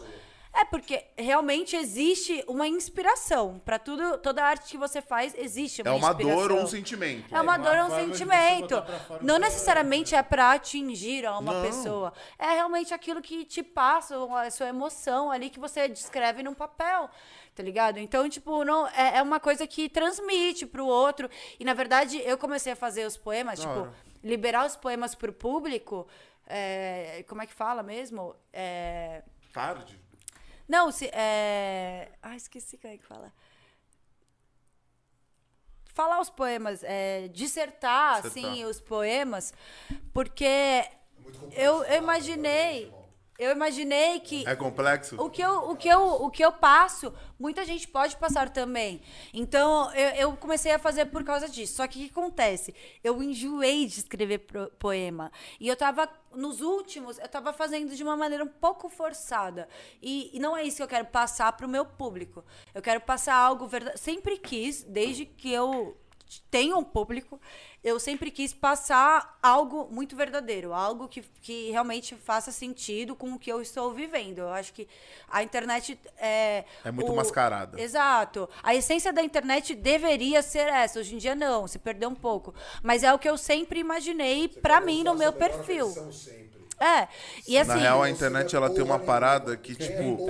É 0.57 0.65
porque 0.65 1.05
realmente 1.19 1.75
existe 1.75 2.45
uma 2.47 2.69
inspiração. 2.69 3.61
Pra 3.65 3.77
tudo, 3.79 4.19
toda 4.19 4.45
arte 4.45 4.71
que 4.71 4.77
você 4.79 5.03
faz, 5.03 5.35
existe 5.37 5.83
uma 5.83 5.91
É 5.91 5.93
uma 5.95 6.11
inspiração. 6.11 6.37
dor 6.49 6.53
ou 6.53 6.63
um 6.63 6.67
sentimento. 6.69 7.35
É 7.35 7.41
uma 7.41 7.57
É 7.57 7.59
dor, 7.59 7.75
uma 7.75 7.87
um 7.87 7.91
sentimento. 7.91 8.75
Não 9.21 9.39
necessariamente 9.39 10.15
é 10.15 10.23
pra 10.23 10.53
atingir 10.53 11.27
a 11.27 11.37
uma 11.39 11.55
Não. 11.55 11.63
pessoa. 11.63 12.13
É 12.39 12.53
realmente 12.55 12.95
aquilo 12.95 13.21
que 13.21 13.45
te 13.45 13.65
passa, 13.65 14.17
a 14.17 14.51
sua 14.51 14.69
emoção 14.69 15.31
ali 15.31 15.51
que 15.51 15.59
você 15.59 15.89
descreve 15.89 16.43
num 16.43 16.55
papel. 16.55 17.11
Tá 17.53 17.63
ligado? 17.63 17.99
Então, 17.99 18.29
tipo, 18.29 18.65
não, 18.65 18.87
é, 18.89 19.19
é 19.19 19.23
uma 19.23 19.41
coisa 19.41 19.67
que 19.67 19.89
transmite 19.89 20.67
pro 20.67 20.87
outro. 20.87 21.29
E, 21.59 21.65
na 21.65 21.75
verdade, 21.75 22.21
eu 22.25 22.39
comecei 22.39 22.73
a 22.73 22.77
fazer 22.77 23.05
os 23.07 23.17
poemas, 23.17 23.59
tipo, 23.61 23.89
liberar 24.23 24.67
os 24.67 24.77
poemas 24.77 25.15
pro 25.17 25.33
público. 25.33 26.07
é, 26.47 27.25
como 27.29 27.43
é 27.43 27.47
que 27.47 27.55
fala 27.55 27.83
mesmo? 27.83 28.37
É, 28.53 29.23
Tarde. 29.53 30.04
Não, 30.69 30.91
se. 30.91 31.07
É... 31.13 32.11
Ah, 32.23 32.37
esqueci 32.37 32.77
como 32.79 32.93
é 32.93 32.99
que 32.99 33.05
fala. 33.05 33.33
Falar 35.95 36.21
os 36.21 36.29
poemas, 36.29 36.83
é, 36.83 37.29
dissertar, 37.29 38.23
Dissertar. 38.23 38.51
assim, 38.51 38.65
os 38.65 38.81
poemas, 38.81 39.55
porque 40.13 40.85
eu, 41.53 41.85
eu 41.85 42.03
imaginei. 42.03 42.93
Eu 43.39 43.51
imaginei 43.51 44.21
que 44.21 44.47
É 44.47 44.55
complexo? 44.55 45.17
o 45.21 45.29
que, 45.29 45.43
eu, 45.43 45.71
o, 45.71 45.77
que 45.77 45.89
eu, 45.89 46.01
o 46.23 46.31
que 46.31 46.45
eu 46.45 46.53
passo, 46.53 47.13
muita 47.39 47.65
gente 47.65 47.89
pode 47.89 48.17
passar 48.17 48.49
também. 48.49 49.01
Então, 49.33 49.93
eu, 49.95 50.09
eu 50.11 50.37
comecei 50.37 50.73
a 50.73 50.79
fazer 50.79 51.07
por 51.07 51.25
causa 51.25 51.49
disso. 51.49 51.75
Só 51.75 51.87
que 51.87 51.99
o 51.99 52.03
que 52.05 52.11
acontece? 52.11 52.75
Eu 53.03 53.21
enjoei 53.23 53.87
de 53.87 53.99
escrever 54.01 54.47
poema. 54.79 55.33
E 55.59 55.67
eu 55.67 55.75
tava, 55.77 56.09
nos 56.33 56.61
últimos, 56.61 57.19
eu 57.19 57.29
tava 57.29 57.53
fazendo 57.53 57.95
de 57.95 58.03
uma 58.05 58.17
maneira 58.17 58.45
um 58.45 58.49
pouco 58.49 58.89
forçada. 58.89 59.69
E, 60.01 60.31
e 60.33 60.39
não 60.39 60.57
é 60.57 60.63
isso 60.63 60.77
que 60.77 60.83
eu 60.85 60.89
quero 60.89 61.07
passar 61.07 61.51
pro 61.57 61.69
meu 61.69 61.85
público. 61.85 62.45
Eu 62.73 62.81
quero 62.81 63.01
passar 63.01 63.35
algo 63.35 63.67
verdadeiro. 63.67 64.01
Sempre 64.01 64.39
quis, 64.39 64.85
desde 64.85 65.27
que 65.27 65.53
eu 65.53 65.97
tenho 66.51 66.79
um 66.79 66.85
público, 66.85 67.41
eu 67.83 68.01
sempre 68.01 68.31
quis 68.31 68.53
passar 68.53 69.39
algo 69.43 69.89
muito 69.91 70.17
verdadeiro, 70.17 70.73
algo 70.73 71.07
que, 71.07 71.23
que 71.43 71.71
realmente 71.71 72.15
faça 72.15 72.51
sentido 72.51 73.15
com 73.15 73.33
o 73.35 73.39
que 73.39 73.53
eu 73.53 73.61
estou 73.61 73.93
vivendo. 73.93 74.39
Eu 74.39 74.49
acho 74.49 74.73
que 74.73 74.89
a 75.29 75.43
internet 75.43 75.99
é. 76.19 76.65
É 76.85 76.91
muito 76.91 77.15
mascarada. 77.15 77.81
Exato. 77.81 78.49
A 78.63 78.75
essência 78.75 79.13
da 79.13 79.23
internet 79.23 79.75
deveria 79.75 80.43
ser 80.43 80.69
essa. 80.69 80.99
Hoje 80.99 81.15
em 81.15 81.19
dia, 81.19 81.35
não, 81.35 81.67
se 81.67 81.79
perdeu 81.79 82.09
um 82.09 82.15
pouco. 82.15 82.55
Mas 82.83 83.03
é 83.03 83.13
o 83.13 83.19
que 83.19 83.29
eu 83.29 83.37
sempre 83.37 83.81
imaginei 83.81 84.49
pra 84.49 84.81
mim 84.81 85.05
no 85.05 85.15
meu 85.15 85.33
perfil. 85.33 85.93
É. 86.81 87.09
E 87.47 87.57
assim. 87.57 87.71
Na 87.71 87.77
real, 87.77 88.03
a 88.03 88.11
internet 88.11 88.55
ela 88.55 88.71
tem 88.71 88.83
uma 88.83 88.99
parada 88.99 89.57
que, 89.57 89.73
É 89.73 89.75
tipo, 89.75 90.27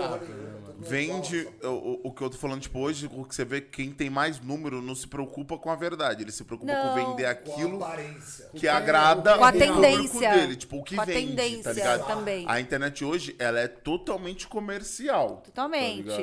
vende. 0.88 1.48
O, 1.62 1.66
o- 1.68 2.00
o 2.04 2.12
que 2.12 2.22
eu 2.22 2.30
tô 2.30 2.36
falando, 2.38 2.60
tipo, 2.60 2.78
hoje, 2.78 3.08
o 3.12 3.24
que 3.24 3.34
você 3.34 3.44
vê, 3.44 3.60
quem 3.60 3.90
tem 3.92 4.08
mais 4.10 4.40
número 4.40 4.80
não 4.82 4.94
se 4.94 5.06
preocupa 5.06 5.56
com 5.58 5.70
a 5.70 5.76
verdade. 5.76 6.22
Ele 6.22 6.32
se 6.32 6.44
preocupa 6.44 6.72
com 6.72 6.94
Não. 6.96 7.10
vender 7.10 7.26
aquilo 7.26 7.82
aparência. 7.82 8.48
que 8.54 8.68
agrada 8.68 9.36
Com 9.38 9.44
a 9.44 9.48
o 9.48 9.52
público 9.52 9.74
tendência. 9.80 10.30
dele, 10.34 10.56
tipo, 10.56 10.76
o 10.78 10.84
que 10.84 10.94
Com 10.96 11.02
a 11.02 11.04
vende, 11.04 11.26
tendência 11.28 11.62
tá 11.64 11.72
ligado? 11.72 12.06
também. 12.06 12.44
A 12.48 12.60
internet 12.60 13.04
hoje, 13.04 13.34
ela 13.38 13.60
é 13.60 13.68
totalmente 13.68 14.46
comercial. 14.46 15.42
Totalmente. 15.44 16.04
tá? 16.04 16.22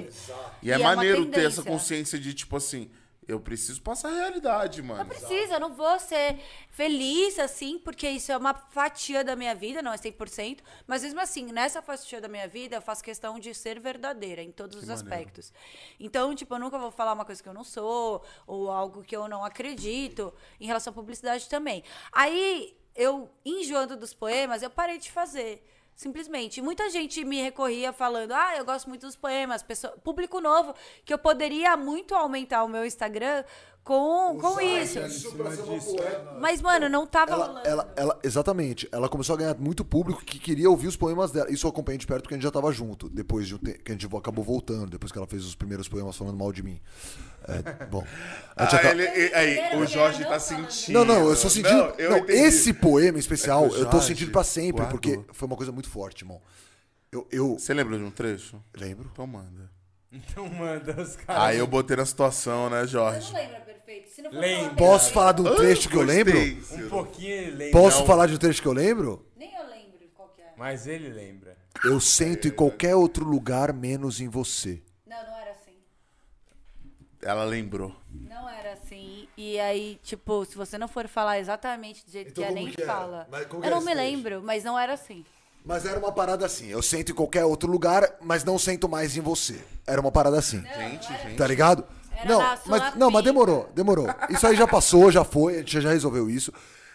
E, 0.61 0.67
E 0.67 0.71
é 0.71 0.75
é 0.75 0.77
maneiro 0.77 1.25
ter 1.27 1.45
essa 1.45 1.63
consciência 1.63 2.17
de, 2.19 2.33
tipo 2.33 2.55
assim, 2.55 2.89
eu 3.27 3.39
preciso 3.39 3.81
passar 3.81 4.09
a 4.09 4.15
realidade, 4.15 4.81
mano. 4.81 5.03
Não 5.03 5.07
precisa, 5.07 5.53
eu 5.53 5.59
não 5.59 5.73
vou 5.73 5.99
ser 5.99 6.39
feliz 6.69 7.37
assim, 7.37 7.77
porque 7.77 8.09
isso 8.09 8.31
é 8.31 8.37
uma 8.37 8.53
fatia 8.53 9.23
da 9.23 9.35
minha 9.35 9.53
vida, 9.53 9.81
não 9.81 9.93
é 9.93 9.95
100%, 9.95 10.59
mas 10.87 11.03
mesmo 11.03 11.19
assim, 11.19 11.45
nessa 11.51 11.81
fatia 11.81 12.19
da 12.19 12.27
minha 12.27 12.47
vida, 12.47 12.77
eu 12.77 12.81
faço 12.81 13.03
questão 13.03 13.39
de 13.39 13.53
ser 13.53 13.79
verdadeira 13.79 14.41
em 14.41 14.51
todos 14.51 14.75
os 14.77 14.89
aspectos. 14.89 15.53
Então, 15.99 16.33
tipo, 16.33 16.53
eu 16.55 16.59
nunca 16.59 16.79
vou 16.79 16.91
falar 16.91 17.13
uma 17.13 17.25
coisa 17.25 17.41
que 17.41 17.47
eu 17.47 17.53
não 17.53 17.63
sou, 17.63 18.23
ou 18.47 18.71
algo 18.71 19.03
que 19.03 19.15
eu 19.15 19.27
não 19.27 19.45
acredito, 19.45 20.33
em 20.59 20.65
relação 20.65 20.91
à 20.91 20.93
publicidade 20.93 21.47
também. 21.47 21.83
Aí, 22.11 22.75
eu, 22.95 23.29
enjoando 23.45 23.95
dos 23.95 24.13
poemas, 24.13 24.63
eu 24.63 24.69
parei 24.69 24.97
de 24.97 25.11
fazer. 25.11 25.63
Simplesmente. 26.01 26.63
Muita 26.63 26.89
gente 26.89 27.23
me 27.23 27.39
recorria 27.39 27.93
falando: 27.93 28.31
ah, 28.31 28.57
eu 28.57 28.65
gosto 28.65 28.89
muito 28.89 29.05
dos 29.05 29.15
poemas. 29.15 29.61
Pessoa, 29.61 29.95
público 30.03 30.41
novo, 30.41 30.73
que 31.05 31.13
eu 31.13 31.19
poderia 31.19 31.77
muito 31.77 32.15
aumentar 32.15 32.63
o 32.63 32.67
meu 32.67 32.83
Instagram 32.83 33.43
com, 33.83 34.37
com 34.39 34.61
isso. 34.61 34.99
Mas, 36.39 36.61
mano, 36.61 36.87
não 36.87 37.05
tava 37.07 37.31
Ela, 37.31 37.45
rolando. 37.47 37.67
ela, 37.67 37.93
ela, 37.95 38.19
exatamente. 38.23 38.87
Ela 38.91 39.09
começou 39.09 39.33
a 39.33 39.37
ganhar 39.37 39.55
muito 39.57 39.83
público 39.83 40.23
que 40.23 40.39
queria 40.39 40.69
ouvir 40.69 40.87
os 40.87 40.95
poemas 40.95 41.31
dela. 41.31 41.51
Isso 41.51 41.65
eu 41.65 41.71
acompanhei 41.71 41.97
de 41.97 42.05
perto 42.07 42.21
porque 42.23 42.35
a 42.35 42.37
gente 42.37 42.43
já 42.43 42.51
tava 42.51 42.71
junto. 42.71 43.09
Depois 43.09 43.47
de 43.47 43.55
um 43.55 43.57
tempo, 43.57 43.79
que 43.83 43.91
a 43.91 43.95
gente 43.95 44.07
acabou 44.15 44.43
voltando, 44.45 44.89
depois 44.89 45.11
que 45.11 45.17
ela 45.17 45.27
fez 45.27 45.43
os 45.45 45.55
primeiros 45.55 45.87
poemas 45.87 46.15
falando 46.15 46.37
mal 46.37 46.51
de 46.51 46.61
mim. 46.63 46.79
É, 47.47 47.85
bom. 47.89 48.05
Ah, 48.55 48.65
acaba- 48.65 48.91
ele, 48.91 49.03
e- 49.03 49.33
aí, 49.33 49.75
o 49.75 49.79
Não 49.79 49.87
Jorge 49.87 50.21
não 50.21 50.29
tá 50.29 50.39
sentindo. 50.39 50.93
Não, 50.99 51.05
não, 51.05 51.27
eu 51.29 51.35
sou 51.35 51.49
sentindo. 51.49 51.75
Não, 51.75 51.87
Não, 51.87 51.95
eu 51.97 52.17
entendi. 52.19 52.39
esse 52.39 52.73
poema 52.73 53.17
em 53.17 53.19
especial, 53.19 53.65
É 53.65 53.67
o 53.67 53.71
eu 53.77 53.85
tô 53.85 53.91
Jorge 53.93 54.07
sentindo 54.07 54.31
pra 54.31 54.43
sempre, 54.43 54.81
guardou. 54.83 54.99
porque 54.99 55.33
foi 55.33 55.47
uma 55.47 55.55
coisa 55.57 55.71
muito 55.71 55.89
forte, 55.89 56.21
irmão. 56.23 56.39
Eu, 57.11 57.27
eu 57.31 57.57
Você 57.59 57.73
lembra 57.73 57.97
de 57.97 58.03
um 58.03 58.11
trecho? 58.11 58.61
lembro. 58.77 59.09
Então 59.11 59.25
manda. 59.27 59.69
Então 60.13 60.47
manda 60.47 61.01
os 61.01 61.15
caras. 61.15 61.43
Aí 61.43 61.57
eu 61.57 61.65
botei 61.65 61.95
na 61.97 62.05
situação, 62.05 62.69
né, 62.69 62.81
Eu 62.83 62.87
Jorge? 62.87 63.31
não 63.33 63.39
lembro 63.39 63.70
perfeito. 63.91 64.09
Se 64.09 64.21
não 64.21 64.31
for 64.31 64.39
Lembra. 64.39 64.63
falar 64.63 64.75
Posso 64.75 65.11
falar 65.11 65.31
de 65.33 65.41
um 65.41 65.55
trecho 65.55 65.89
que 65.89 65.95
eu 65.95 66.01
lembro? 66.01 66.37
Um 66.39 66.89
pouquinho 66.89 67.31
ele 67.31 67.51
lembra. 67.51 67.79
Posso 67.79 68.05
falar 68.05 68.27
de 68.27 68.33
um 68.33 68.37
trecho 68.37 68.61
que 68.61 68.67
eu 68.67 68.73
lembro? 68.73 69.25
Nem 69.35 69.53
eu 69.53 69.65
lembro 69.67 69.99
qual 70.15 70.29
que 70.29 70.41
é. 70.41 70.53
Mas 70.57 70.87
ele 70.87 71.09
lembra. 71.09 71.57
Eu 71.83 71.99
sento 71.99 72.47
em 72.47 72.51
qualquer 72.51 72.95
outro 72.95 73.25
lugar 73.25 73.73
menos 73.73 74.21
em 74.21 74.27
você. 74.27 74.81
Não, 75.05 75.17
não 75.17 75.37
era 75.37 75.51
assim. 75.51 75.75
Ela 77.21 77.43
lembrou. 77.43 77.95
Não 78.09 78.49
era 78.49 78.73
assim. 78.73 79.27
E 79.37 79.59
aí, 79.59 79.99
tipo, 80.03 80.45
se 80.45 80.55
você 80.55 80.77
não 80.77 80.87
for 80.87 81.07
falar 81.07 81.39
exatamente 81.39 82.05
do 82.05 82.11
jeito 82.11 82.31
Então 82.31 82.43
que 82.43 82.49
é, 82.49 82.53
como 82.53 82.65
nem 82.65 82.73
que 82.73 82.81
era? 82.81 82.93
fala. 82.93 83.27
Mas 83.31 83.45
como 83.47 83.63
Eu 83.63 83.67
era 83.67 83.75
não 83.75 83.81
esse 83.81 83.87
me 83.89 83.95
trecho? 83.95 84.11
lembro, 84.11 84.43
mas 84.43 84.63
não 84.63 84.77
era 84.77 84.93
assim. 84.93 85.25
Mas 85.63 85.85
era 85.85 85.99
uma 85.99 86.11
parada 86.11 86.45
assim. 86.45 86.67
Eu 86.69 86.81
sento 86.81 87.11
em 87.11 87.15
qualquer 87.15 87.45
outro 87.45 87.71
lugar, 87.71 88.17
mas 88.19 88.43
não 88.43 88.57
sento 88.57 88.89
mais 88.89 89.15
em 89.15 89.21
você. 89.21 89.61
Era 89.85 90.01
uma 90.01 90.11
parada 90.11 90.37
assim. 90.39 90.61
Gente, 90.75 91.07
gente. 91.07 91.37
Tá 91.37 91.45
ligado? 91.45 91.85
Era 92.21 92.29
não, 92.33 92.39
na 92.39 92.57
sua 92.57 92.77
mas, 92.79 92.95
não, 92.95 93.11
mas 93.11 93.23
demorou, 93.23 93.69
demorou. 93.75 94.07
Isso 94.29 94.45
aí 94.47 94.55
já 94.55 94.67
passou, 94.67 95.11
já 95.11 95.23
foi, 95.23 95.55
a 95.55 95.57
gente 95.59 95.79
já 95.81 95.89
resolveu 95.89 96.29
isso. 96.29 96.53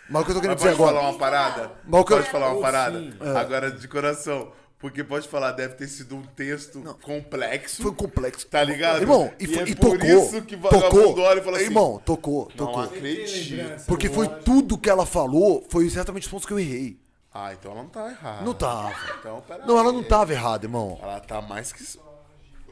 Mas 0.09 0.23
o 0.23 0.25
que 0.25 0.31
eu 0.31 0.35
tô 0.37 0.41
querendo 0.41 0.57
dizer 0.57 0.71
pode 0.77 0.83
agora. 0.83 0.97
falar 0.97 1.11
uma 1.11 1.19
parada? 1.19 1.73
Mas 1.85 2.05
que 2.05 2.11
Pode 2.11 2.31
falar 2.31 2.53
uma 2.53 2.61
parada? 2.63 2.99
sim. 3.01 3.13
Agora 3.37 3.71
de 3.71 3.89
coração. 3.89 4.53
Porque 4.79 5.03
pode 5.03 5.27
falar, 5.27 5.53
deve 5.53 5.75
ter 5.75 5.89
sido 5.89 6.15
um 6.17 6.23
texto 6.23 6.83
complexo. 7.03 7.83
Foi 7.83 7.93
complexo. 7.95 8.47
Tá 8.47 8.63
ligado? 8.63 9.01
Irmão, 9.01 9.33
e, 9.41 9.45
E 9.45 9.47
foi- 9.47 9.63
é 9.63 9.69
e 9.71 9.75
por 9.75 9.99
tocou. 9.99 10.07
isso 10.25 10.43
que 10.43 10.55
vagabundo 10.55 10.91
tocou. 10.91 11.25
olha 11.25 11.41
e 11.41 11.43
fala 11.43 11.57
assim, 11.57 11.67
Irmão, 11.67 12.03
tocou, 12.05 12.49
Não 12.55 12.67
tocou. 12.67 12.83
acredito. 12.83 13.85
Porque 13.87 14.11
foi 14.11 14.29
tudo 14.29 14.77
que 14.77 14.91
ela 14.91 15.07
falou, 15.07 15.67
foi 15.71 15.87
exatamente 15.87 16.25
os 16.27 16.31
pontos 16.31 16.47
que 16.47 16.53
eu 16.53 16.59
errei. 16.61 17.01
Ah, 17.33 17.55
então 17.55 17.73
ela 17.73 17.83
não 17.83 17.89
tá 17.89 18.11
errada. 18.11 18.45
Não 18.45 18.55
tava. 18.55 18.95
Então, 19.19 19.43
pera 19.49 19.67
Não, 19.67 19.79
ela 19.79 19.91
não 19.93 20.03
tava 20.03 20.33
errada, 20.35 20.67
irmão. 20.67 20.99
Ela 21.03 21.21
tá 21.21 21.41
mais 21.41 21.73
que... 21.73 21.83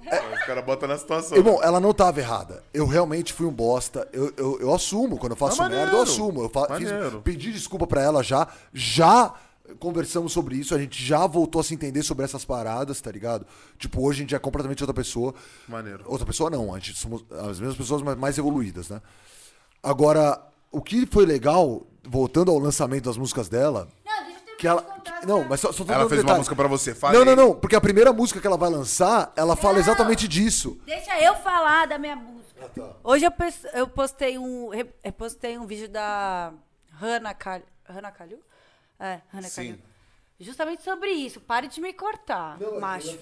isso. 0.04 0.34
Os 0.34 0.44
caras 0.44 0.64
botam 0.64 0.88
na 0.88 0.98
situação. 0.98 1.36
Irmão, 1.36 1.60
ela 1.62 1.80
não 1.80 1.92
tava 1.94 2.20
errada. 2.20 2.62
Eu 2.72 2.86
realmente 2.86 3.32
fui 3.32 3.46
um 3.46 3.52
bosta. 3.52 4.08
Eu, 4.12 4.32
eu, 4.36 4.60
eu 4.60 4.74
assumo. 4.74 5.18
Quando 5.18 5.32
eu 5.32 5.36
faço 5.36 5.58
Mas 5.58 5.70
merda, 5.70 5.92
eu 5.96 6.02
assumo. 6.02 6.42
Eu 6.44 6.48
fa- 6.48 6.76
fiz- 6.76 6.90
pedi 7.22 7.52
desculpa 7.52 7.86
pra 7.86 8.02
ela 8.02 8.22
já. 8.22 8.46
Já 8.72 9.34
conversamos 9.80 10.32
sobre 10.32 10.56
isso. 10.56 10.74
A 10.74 10.78
gente 10.78 11.02
já 11.04 11.26
voltou 11.26 11.60
a 11.60 11.64
se 11.64 11.74
entender 11.74 12.02
sobre 12.02 12.24
essas 12.24 12.44
paradas, 12.44 13.00
tá 13.00 13.10
ligado? 13.10 13.46
Tipo, 13.78 14.02
hoje 14.06 14.18
a 14.18 14.22
gente 14.22 14.34
é 14.34 14.38
completamente 14.38 14.82
outra 14.82 14.94
pessoa. 14.94 15.34
Maneiro. 15.68 16.04
Outra 16.06 16.26
pessoa 16.26 16.50
não. 16.50 16.74
A 16.74 16.78
gente 16.78 16.98
somos 16.98 17.24
as 17.48 17.58
mesmas 17.58 17.76
pessoas, 17.76 18.02
mas 18.02 18.16
mais 18.16 18.36
evoluídas, 18.38 18.88
né? 18.88 19.00
Agora, 19.82 20.40
o 20.70 20.80
que 20.80 21.06
foi 21.06 21.26
legal, 21.26 21.86
voltando 22.06 22.50
ao 22.50 22.58
lançamento 22.58 23.04
das 23.04 23.16
músicas 23.16 23.48
dela, 23.48 23.88
que 24.64 24.68
ela. 24.68 24.82
que- 24.82 25.26
não, 25.26 25.44
mas 25.44 25.60
só, 25.60 25.70
só 25.72 25.84
tô 25.84 25.92
Ela 25.92 26.00
dando 26.04 26.08
fez 26.08 26.20
uma 26.20 26.24
detalhe. 26.24 26.38
música 26.38 26.56
pra 26.56 26.68
você, 26.68 26.94
falei. 26.94 27.18
Não, 27.18 27.24
não, 27.24 27.36
não. 27.36 27.54
Porque 27.54 27.76
a 27.76 27.80
primeira 27.80 28.12
música 28.14 28.40
que 28.40 28.46
ela 28.46 28.56
vai 28.56 28.70
lançar, 28.70 29.30
ela 29.36 29.54
fala 29.54 29.74
Não. 29.74 29.80
exatamente 29.80 30.26
disso. 30.26 30.80
Deixa 30.86 31.20
eu 31.20 31.34
falar 31.36 31.86
da 31.86 31.98
minha 31.98 32.16
música. 32.16 32.62
Ah, 32.64 32.68
tá. 32.68 32.90
Hoje 33.04 33.24
eu, 33.26 33.30
pes- 33.30 33.66
eu 33.74 33.86
postei 33.86 34.38
um 34.38 34.70
re- 34.70 34.88
eu 35.04 35.12
postei 35.12 35.58
um 35.58 35.66
vídeo 35.66 35.88
da 35.88 36.52
Hannah 36.98 37.34
Cal 37.34 37.60
Hannah 37.86 38.10
Calil? 38.10 38.40
É, 38.98 39.20
Hannah 39.30 39.48
Sim. 39.48 39.62
Calil. 39.72 39.78
Justamente 40.40 40.82
sobre 40.82 41.10
isso. 41.10 41.40
Pare 41.40 41.68
de 41.68 41.80
me 41.80 41.92
cortar, 41.92 42.56
macho. 42.80 43.18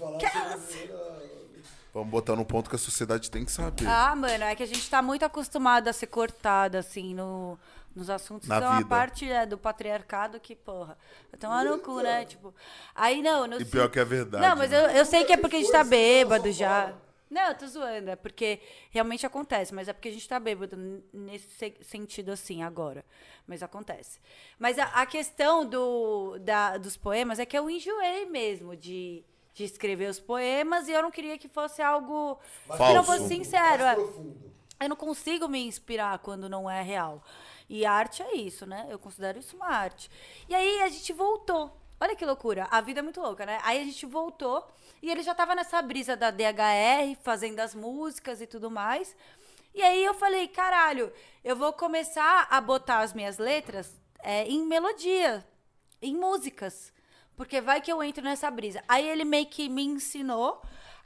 Vamos 1.95 2.09
botar 2.09 2.35
no 2.35 2.45
ponto 2.45 2.71
que 2.71 2.77
a 2.77 2.79
sociedade 2.79 3.31
tem 3.31 3.45
que 3.45 3.53
saber. 3.53 3.87
Ah, 3.87 4.15
mano, 4.17 4.45
é 4.45 4.55
que 4.55 4.63
a 4.63 4.67
gente 4.67 4.89
tá 4.89 5.03
muito 5.03 5.25
acostumado 5.25 5.89
a 5.89 5.93
ser 5.93 6.07
cortada, 6.07 6.79
assim, 6.79 7.15
no, 7.15 7.59
nos 7.95 8.09
assuntos 8.11 8.49
Na 8.49 8.57
que 8.57 8.63
são 8.63 8.73
a 8.73 8.77
vida. 8.79 8.89
parte 8.89 9.31
é, 9.31 9.45
do 9.47 9.59
patriarcado 9.59 10.41
que, 10.41 10.55
porra, 10.57 10.97
tomar 11.39 11.65
no 11.65 11.79
cu, 11.79 12.01
né? 12.01 12.25
Tipo, 12.25 12.55
aí 12.95 13.23
não, 13.23 13.47
no 13.47 13.61
E 13.61 13.65
pior 13.65 13.89
que 13.91 13.99
é 13.99 14.05
verdade. 14.05 14.47
Não, 14.47 14.57
mas 14.57 14.71
né? 14.71 14.79
eu, 14.85 14.91
eu 14.99 15.05
sei 15.05 15.25
que 15.25 15.33
é 15.33 15.37
porque 15.37 15.57
a 15.57 15.59
gente 15.61 15.73
tá 15.73 15.85
bêbado 15.85 16.51
já. 16.53 16.95
Não, 17.31 17.49
eu 17.49 17.55
tô 17.55 17.67
zoando, 17.67 18.11
é 18.11 18.17
porque 18.17 18.61
realmente 18.91 19.25
acontece, 19.25 19.73
mas 19.75 19.89
é 19.89 19.93
porque 19.95 20.09
a 20.09 20.13
gente 20.13 20.29
tá 20.29 20.39
bêbado 20.39 20.77
nesse 21.13 21.49
se- 21.49 21.77
sentido 21.81 22.31
assim 22.31 22.63
agora. 22.63 23.03
Mas 23.47 23.63
acontece. 23.63 24.21
Mas 24.59 24.79
a, 24.79 24.85
a 24.85 25.07
questão 25.07 25.65
do, 25.65 26.39
da, 26.41 26.77
dos 26.77 26.95
poemas 26.97 27.39
é 27.39 27.47
que 27.47 27.57
eu 27.59 27.71
enjoei 27.71 28.27
mesmo 28.27 28.77
de 28.77 29.25
de 29.55 29.65
escrever 29.65 30.09
os 30.09 30.19
poemas 30.19 30.89
e 30.89 30.93
eu 30.93 31.03
não 31.03 31.11
queria 31.11 31.37
que 31.37 31.47
fosse 31.47 31.83
algo 31.83 32.37
que 32.63 32.69
não 32.71 33.05
Falso. 33.05 33.05
fosse 33.05 33.29
sincero. 33.29 33.83
é. 33.83 33.97
Eu 34.81 34.89
não 34.89 34.97
consigo 34.97 35.47
me 35.47 35.63
inspirar 35.67 36.19
quando 36.21 36.49
não 36.49 36.71
é 36.71 36.81
real. 36.81 37.23
E 37.73 37.87
arte 37.87 38.23
é 38.23 38.37
isso, 38.37 38.67
né? 38.67 38.87
Eu 38.91 38.99
considero 38.99 39.39
isso 39.39 39.57
uma 39.57 39.69
arte. 39.69 40.11
E 40.47 40.55
aí 40.55 40.83
a 40.83 40.91
gente 40.91 41.11
voltou. 41.15 41.75
Olha 41.99 42.15
que 42.15 42.23
loucura. 42.23 42.69
A 42.71 42.83
vida 42.83 43.01
é 43.01 43.03
muito 43.03 43.19
louca, 43.19 43.47
né? 43.47 43.59
Aí 43.63 43.81
a 43.81 43.85
gente 43.85 44.05
voltou 44.05 44.69
e 45.01 45.11
ele 45.11 45.23
já 45.23 45.35
tava 45.35 45.55
nessa 45.55 45.81
brisa 45.81 46.15
da 46.15 46.31
DHR, 46.31 47.17
fazendo 47.23 47.61
as 47.61 47.75
músicas 47.75 48.43
e 48.43 48.47
tudo 48.47 48.71
mais. 48.71 49.17
E 49.75 49.81
aí 49.81 50.05
eu 50.05 50.13
falei, 50.13 50.49
caralho, 50.49 51.11
eu 51.43 51.57
vou 51.57 51.73
começar 51.73 52.47
a 52.51 52.61
botar 52.61 52.99
as 52.99 53.15
minhas 53.15 53.39
letras 53.39 53.99
é, 54.19 54.47
em 54.47 54.67
melodia, 54.67 55.43
em 56.03 56.15
músicas. 56.15 56.93
Porque 57.35 57.59
vai 57.63 57.81
que 57.81 57.91
eu 57.91 58.03
entro 58.03 58.23
nessa 58.23 58.51
brisa. 58.51 58.85
Aí 58.87 59.09
ele 59.09 59.25
meio 59.25 59.47
que 59.47 59.71
me 59.71 59.83
ensinou 59.83 60.61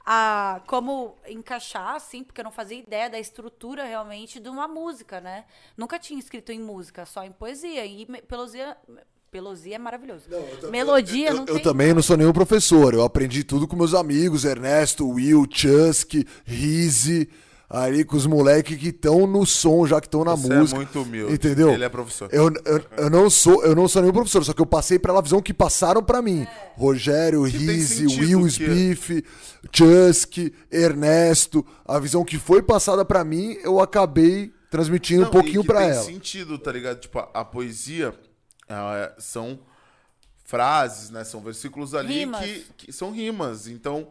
a 0.09 0.61
como 0.65 1.17
encaixar, 1.27 1.95
assim, 1.95 2.23
porque 2.23 2.39
eu 2.39 2.45
não 2.45 2.51
fazia 2.51 2.77
ideia 2.77 3.09
da 3.09 3.19
estrutura 3.19 3.83
realmente 3.83 4.39
de 4.39 4.47
uma 4.47 4.65
música, 4.65 5.19
né? 5.19 5.43
Nunca 5.75 5.99
tinha 5.99 6.17
escrito 6.17 6.49
em 6.49 6.61
música, 6.61 7.05
só 7.05 7.25
em 7.25 7.31
poesia. 7.33 7.85
E 7.85 8.05
pelosia, 8.25 8.77
pelosia 9.29 9.75
é 9.75 9.77
maravilhoso. 9.77 10.29
Melodia 10.71 11.27
Eu, 11.31 11.33
não 11.33 11.41
eu 11.41 11.55
tem. 11.55 11.63
também 11.63 11.93
não 11.93 12.01
sou 12.01 12.15
nenhum 12.15 12.31
professor. 12.31 12.93
Eu 12.93 13.03
aprendi 13.03 13.43
tudo 13.43 13.67
com 13.67 13.75
meus 13.75 13.93
amigos, 13.93 14.45
Ernesto, 14.45 15.05
Will, 15.09 15.45
Chusk, 15.51 16.13
Rizzi, 16.45 17.29
ali 17.69 18.05
com 18.05 18.15
os 18.15 18.25
moleques 18.25 18.77
que 18.77 18.87
estão 18.89 19.27
no 19.27 19.45
som, 19.45 19.85
já 19.85 19.99
que 19.99 20.07
estão 20.07 20.23
na 20.23 20.35
Você 20.35 20.51
é 20.53 20.57
música. 20.57 20.77
muito 20.79 21.01
humilde. 21.01 21.33
Entendeu? 21.33 21.71
Ele 21.71 21.83
é 21.83 21.89
professor. 21.89 22.29
Eu, 22.31 22.49
eu, 22.65 22.85
eu 22.97 23.09
não 23.09 23.29
sou, 23.29 23.63
eu 23.65 23.75
não 23.75 23.87
sou 23.87 24.01
nenhum 24.01 24.13
professor, 24.13 24.43
só 24.45 24.53
que 24.53 24.61
eu 24.61 24.65
passei 24.65 24.97
pela 24.97 25.21
visão 25.21 25.41
que 25.41 25.53
passaram 25.53 26.01
pra 26.01 26.21
mim. 26.21 26.47
Rogério, 26.75 27.43
Que 27.45 27.57
tem 27.57 27.67
Rizzi, 27.67 28.05
Will 28.05 28.43
que- 28.45 28.49
Spiff, 28.51 29.23
Chusk, 29.73 30.53
Ernesto, 30.71 31.65
a 31.85 31.99
visão 31.99 32.23
que 32.23 32.37
foi 32.37 32.61
passada 32.63 33.03
pra 33.03 33.23
mim, 33.23 33.57
eu 33.63 33.79
acabei 33.81 34.53
transmitindo 34.71 35.21
Não, 35.23 35.27
um 35.29 35.31
pouquinho 35.31 35.59
e 35.59 35.63
que 35.63 35.67
pra 35.67 35.79
tem 35.81 35.89
ela. 35.89 36.03
sentido, 36.03 36.57
tá 36.57 36.71
ligado? 36.71 36.99
Tipo, 36.99 37.19
a, 37.19 37.29
a 37.33 37.45
poesia 37.45 38.13
é, 38.69 39.13
são 39.17 39.59
frases, 40.45 41.09
né? 41.09 41.23
São 41.23 41.41
versículos 41.41 41.93
ali 41.93 42.25
que, 42.27 42.65
que 42.85 42.91
são 42.93 43.11
rimas. 43.11 43.67
Então, 43.67 44.07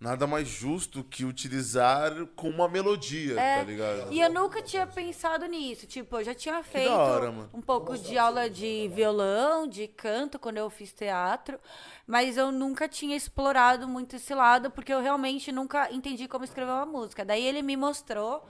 nada 0.00 0.26
mais 0.26 0.46
justo 0.48 1.02
que 1.02 1.24
utilizar 1.24 2.26
com 2.36 2.48
uma 2.48 2.68
melodia, 2.68 3.40
É, 3.40 3.58
tá 3.58 3.64
ligado? 3.64 4.12
E 4.12 4.20
eu 4.20 4.30
nunca 4.32 4.60
tinha 4.60 4.86
pensado 4.86 5.46
nisso. 5.46 5.86
Tipo, 5.86 6.18
eu 6.18 6.24
já 6.24 6.34
tinha 6.34 6.62
feito 6.62 6.92
hora, 6.92 7.30
um 7.52 7.60
pouco 7.60 7.96
de 7.96 8.18
aula 8.18 8.50
de 8.50 8.88
violão, 8.94 9.66
de 9.66 9.88
canto, 9.88 10.38
quando 10.38 10.58
eu 10.58 10.68
fiz 10.68 10.92
teatro. 10.92 11.58
Mas 12.06 12.36
eu 12.36 12.52
nunca 12.52 12.86
tinha 12.88 13.16
explorado 13.16 13.88
muito 13.88 14.16
esse 14.16 14.34
lado, 14.34 14.70
porque 14.70 14.92
eu 14.92 15.00
realmente 15.00 15.50
nunca 15.50 15.90
entendi 15.90 16.28
como 16.28 16.44
escrever 16.44 16.72
uma 16.72 16.86
música. 16.86 17.24
Daí 17.24 17.44
ele 17.44 17.62
me 17.62 17.76
mostrou, 17.76 18.46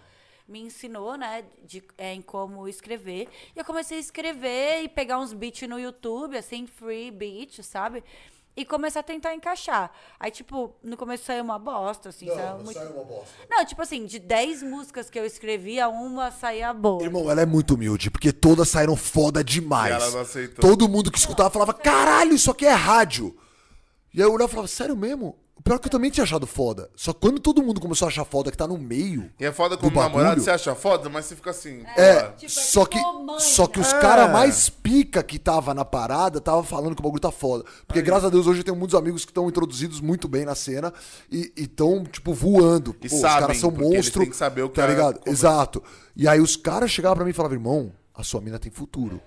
me 0.49 0.61
ensinou, 0.61 1.17
né, 1.17 1.45
de, 1.63 1.83
é, 1.97 2.13
em 2.13 2.21
como 2.21 2.67
escrever. 2.67 3.29
E 3.55 3.59
eu 3.59 3.65
comecei 3.65 3.97
a 3.97 4.01
escrever 4.01 4.83
e 4.83 4.89
pegar 4.89 5.19
uns 5.19 5.33
beats 5.33 5.69
no 5.69 5.79
YouTube, 5.79 6.37
assim, 6.37 6.67
free 6.67 7.11
beat, 7.13 7.63
sabe? 7.63 8.03
E 8.57 8.65
começar 8.65 9.01
a 9.01 9.03
tentar 9.03 9.35
encaixar. 9.35 9.91
Aí, 10.19 10.31
tipo, 10.31 10.75
no 10.83 10.97
começo 10.97 11.25
saiu 11.25 11.43
uma 11.43 11.59
bosta, 11.59 12.11
assim, 12.11 12.27
saiu 12.27 12.59
muito... 12.59 12.79
Não, 13.51 13.65
tipo 13.65 13.83
assim, 13.83 14.07
de 14.07 14.21
10 14.21 14.63
músicas 14.63 15.11
que 15.11 15.19
eu 15.19 15.27
escrevia, 15.27 15.89
uma 15.89 16.31
saía 16.31 16.73
boa. 16.73 17.03
Irmão, 17.03 17.29
ela 17.29 17.41
é 17.41 17.47
muito 17.47 17.75
humilde, 17.75 18.11
porque 18.11 18.33
todas 18.33 18.69
saíram 18.69 18.95
foda 18.95 19.43
demais. 19.43 19.93
E 19.93 19.97
ela 19.97 20.11
não 20.11 20.21
aceitou. 20.21 20.61
Todo 20.61 20.89
mundo 20.89 21.11
que 21.11 21.19
escutava 21.19 21.51
falava, 21.51 21.75
caralho, 21.75 22.35
isso 22.35 22.51
aqui 22.51 22.65
é 22.65 22.73
rádio. 22.73 23.37
E 24.15 24.23
aí 24.23 24.29
eu 24.29 24.33
olhava 24.33 24.49
e 24.51 24.55
falava, 24.55 24.69
sério 24.69 24.97
mesmo? 24.97 25.37
O 25.57 25.63
pior 25.63 25.77
é 25.77 25.79
que 25.79 25.87
eu 25.87 25.91
também 25.91 26.11
tinha 26.11 26.25
achado 26.25 26.47
foda. 26.47 26.91
Só 26.97 27.13
que 27.13 27.21
quando 27.21 27.41
todo 27.41 27.63
mundo 27.63 27.81
começou 27.81 28.07
a 28.07 28.09
achar 28.11 28.25
foda 28.25 28.51
que 28.51 28.57
tá 28.57 28.67
no 28.67 28.77
meio. 28.77 29.31
E 29.41 29.45
é 29.47 29.53
foda 29.53 29.77
do 29.77 29.81
como 29.83 29.97
namorado, 30.01 30.29
bagulho, 30.31 30.43
você 30.45 30.51
acha 30.51 30.75
foda, 30.75 31.09
mas 31.09 31.25
você 31.25 31.37
fica 31.37 31.51
assim. 31.51 31.83
É, 31.97 32.15
porra. 32.21 32.33
Tipo, 32.37 32.45
é 32.47 32.49
só, 32.49 32.85
tipo 32.87 33.27
que, 33.37 33.41
só 33.43 33.67
que 33.69 33.81
os 33.81 33.93
né? 33.93 34.01
caras 34.01 34.29
É. 34.29 34.33
mais 34.33 34.69
pica 34.69 35.23
que 35.23 35.39
tava 35.39 35.73
na 35.73 35.85
parada 35.85 36.41
tava 36.41 36.63
falando 36.65 36.95
que 36.95 37.01
o 37.01 37.05
bagulho 37.05 37.21
tá 37.21 37.31
foda. 37.31 37.65
Porque 37.87 38.03
graças 38.03 38.25
a 38.27 38.31
Deus 38.31 38.47
hoje 38.47 38.61
eu 38.61 38.65
tenho 38.65 38.77
muitos 38.77 38.95
amigos 38.97 39.25
que 39.25 39.31
estão 39.31 39.49
introduzidos 39.49 40.01
muito 40.01 40.29
bem 40.29 40.45
na 40.45 40.55
cena 40.57 40.93
e 41.31 41.53
estão, 41.57 42.05
tipo, 42.05 42.35
voando. 42.35 42.95
E 43.01 43.09
Pô, 43.09 43.15
os 43.15 43.21
sabem, 43.21 43.41
caras 43.41 43.57
são 43.59 43.71
monstros. 43.71 44.11
têm 44.25 44.31
que 44.31 44.37
saber 44.37 44.63
o 44.63 44.69
que 44.69 44.75
Tá 44.77 44.85
é 44.85 44.89
ligado? 44.89 45.21
como- 45.21 45.33
Exato. 45.33 45.83
E 46.17 46.27
aí 46.29 46.41
os 46.41 46.57
caras 46.57 46.91
chegavam 46.91 47.17
pra 47.17 47.25
mim 47.25 47.31
e 47.31 47.35
falavam, 47.35 47.57
irmão, 47.57 47.93
a 48.15 48.23
sua 48.25 48.41
mina 48.41 48.59
tem 48.59 48.71
futuro. 48.73 49.21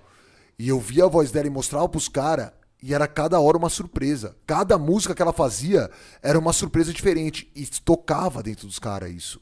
E 0.58 0.68
eu 0.68 0.78
via 0.78 1.04
a 1.04 1.08
voz 1.08 1.30
dela 1.30 1.46
e 1.46 1.50
mostrava 1.50 1.88
pros 1.88 2.08
caras. 2.08 2.50
E 2.82 2.94
era 2.94 3.08
cada 3.08 3.40
hora 3.40 3.56
uma 3.58 3.68
surpresa. 3.68 4.36
Cada 4.46 4.78
música 4.78 5.14
que 5.14 5.20
ela 5.22 5.32
fazia 5.32 5.90
era 6.22 6.38
uma 6.38 6.52
surpresa 6.52 6.92
diferente. 6.92 7.50
E 7.54 7.66
tocava 7.66 8.42
dentro 8.42 8.66
dos 8.66 8.78
caras 8.78 9.10
isso. 9.10 9.40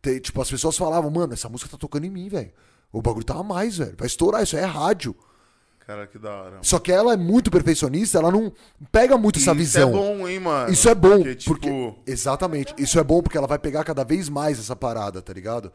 Tem- 0.00 0.20
tipo, 0.20 0.40
as 0.40 0.50
pessoas 0.50 0.76
falavam, 0.76 1.10
mano, 1.10 1.32
essa 1.32 1.48
música 1.48 1.70
tá 1.70 1.76
tocando 1.76 2.04
em 2.04 2.10
mim, 2.10 2.28
velho. 2.28 2.52
O 2.92 3.02
bagulho 3.02 3.24
tá 3.24 3.34
a 3.34 3.42
mais, 3.42 3.78
velho. 3.78 3.94
Vai 3.98 4.06
estourar, 4.06 4.42
isso 4.42 4.56
aí 4.56 4.62
é 4.62 4.66
rádio. 4.66 5.16
Cara, 5.86 6.06
que 6.06 6.18
da 6.18 6.30
hora. 6.30 6.58
Só 6.62 6.78
que 6.78 6.90
ela 6.92 7.12
é 7.12 7.16
muito 7.16 7.50
perfeccionista, 7.50 8.18
ela 8.18 8.30
não 8.30 8.50
pega 8.90 9.18
muito 9.18 9.38
essa 9.38 9.50
Isso 9.50 9.58
visão. 9.58 9.88
é 9.90 9.92
bom, 9.92 10.28
hein, 10.28 10.40
mano? 10.40 10.72
Isso 10.72 10.88
é 10.88 10.94
bom, 10.94 11.22
Porque, 11.22 11.44
porque, 11.44 11.68
tipo, 11.68 11.98
Exatamente. 12.06 12.74
Isso 12.78 12.98
é 12.98 13.04
bom 13.04 13.20
porque 13.20 13.36
ela 13.36 13.46
vai 13.46 13.58
pegar 13.58 13.84
cada 13.84 14.02
vez 14.04 14.28
mais 14.30 14.58
essa 14.58 14.74
parada, 14.74 15.20
tá 15.20 15.32
ligado? 15.32 15.70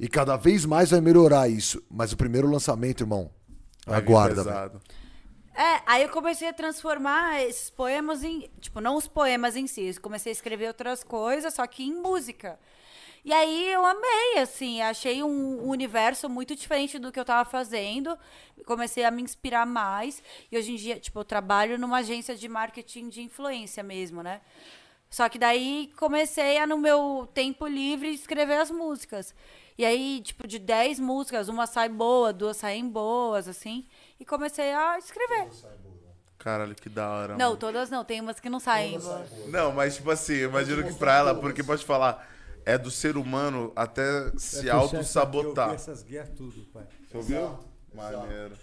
E 0.00 0.08
cada 0.08 0.36
vez 0.36 0.64
mais 0.64 0.90
vai 0.90 1.00
melhorar 1.02 1.50
isso. 1.50 1.82
Mas 1.90 2.12
o 2.12 2.16
primeiro 2.16 2.48
lançamento, 2.48 3.02
irmão, 3.02 3.30
vai 3.86 3.98
aguarda, 3.98 4.42
pesado. 4.42 4.80
É, 5.54 5.82
aí 5.84 6.02
eu 6.02 6.08
comecei 6.08 6.48
a 6.48 6.52
transformar 6.52 7.42
esses 7.42 7.68
poemas 7.70 8.24
em. 8.24 8.50
Tipo, 8.60 8.80
não 8.80 8.96
os 8.96 9.06
poemas 9.06 9.56
em 9.56 9.66
si, 9.66 9.98
comecei 10.00 10.30
a 10.30 10.34
escrever 10.34 10.68
outras 10.68 11.04
coisas, 11.04 11.54
só 11.54 11.66
que 11.66 11.82
em 11.82 11.94
música. 11.94 12.58
E 13.24 13.32
aí 13.32 13.68
eu 13.72 13.84
amei, 13.86 14.38
assim, 14.38 14.80
achei 14.82 15.22
um 15.22 15.62
universo 15.68 16.28
muito 16.28 16.56
diferente 16.56 16.98
do 16.98 17.12
que 17.12 17.20
eu 17.20 17.24
tava 17.24 17.48
fazendo. 17.48 18.18
Comecei 18.66 19.04
a 19.04 19.10
me 19.12 19.22
inspirar 19.22 19.64
mais. 19.66 20.22
E 20.50 20.58
hoje 20.58 20.72
em 20.72 20.76
dia, 20.76 20.98
tipo, 20.98 21.20
eu 21.20 21.24
trabalho 21.24 21.78
numa 21.78 21.98
agência 21.98 22.34
de 22.34 22.48
marketing 22.48 23.08
de 23.08 23.22
influência 23.22 23.82
mesmo, 23.82 24.22
né? 24.22 24.40
Só 25.10 25.28
que 25.28 25.38
daí 25.38 25.92
comecei 25.96 26.58
a, 26.58 26.66
no 26.66 26.78
meu 26.78 27.28
tempo 27.34 27.66
livre, 27.66 28.12
escrever 28.12 28.56
as 28.60 28.70
músicas. 28.70 29.34
E 29.78 29.84
aí, 29.84 30.20
tipo, 30.22 30.46
de 30.46 30.58
10 30.58 30.98
músicas, 30.98 31.48
uma 31.48 31.66
sai 31.66 31.88
boa, 31.88 32.32
duas 32.32 32.56
saem 32.56 32.88
boas, 32.88 33.46
assim. 33.46 33.86
E 34.22 34.24
comecei 34.24 34.72
a 34.72 34.96
escrever. 34.98 35.48
Caralho, 36.38 36.76
que 36.76 36.88
da 36.88 37.10
hora. 37.10 37.32
Não, 37.36 37.46
mano. 37.46 37.56
todas 37.56 37.90
não, 37.90 38.04
tem 38.04 38.20
umas 38.20 38.38
que 38.38 38.48
não 38.48 38.60
saem. 38.60 38.96
Não, 39.48 39.72
mas 39.72 39.96
tipo 39.96 40.12
assim, 40.12 40.34
eu 40.34 40.48
imagino 40.48 40.84
que 40.84 40.94
pra 40.94 41.16
ela, 41.16 41.34
porque 41.34 41.60
pode 41.60 41.84
falar, 41.84 42.24
é 42.64 42.78
do 42.78 42.88
ser 42.88 43.16
humano 43.16 43.72
até 43.74 44.30
se 44.36 44.70
auto-sabotar. 44.70 45.74
Essas 45.74 46.04
guias 46.04 46.28
tudo, 46.36 46.64
pai. 46.72 46.86
Você 47.10 47.16
ouviu? 47.16 47.58
Maneiro. 47.92 48.56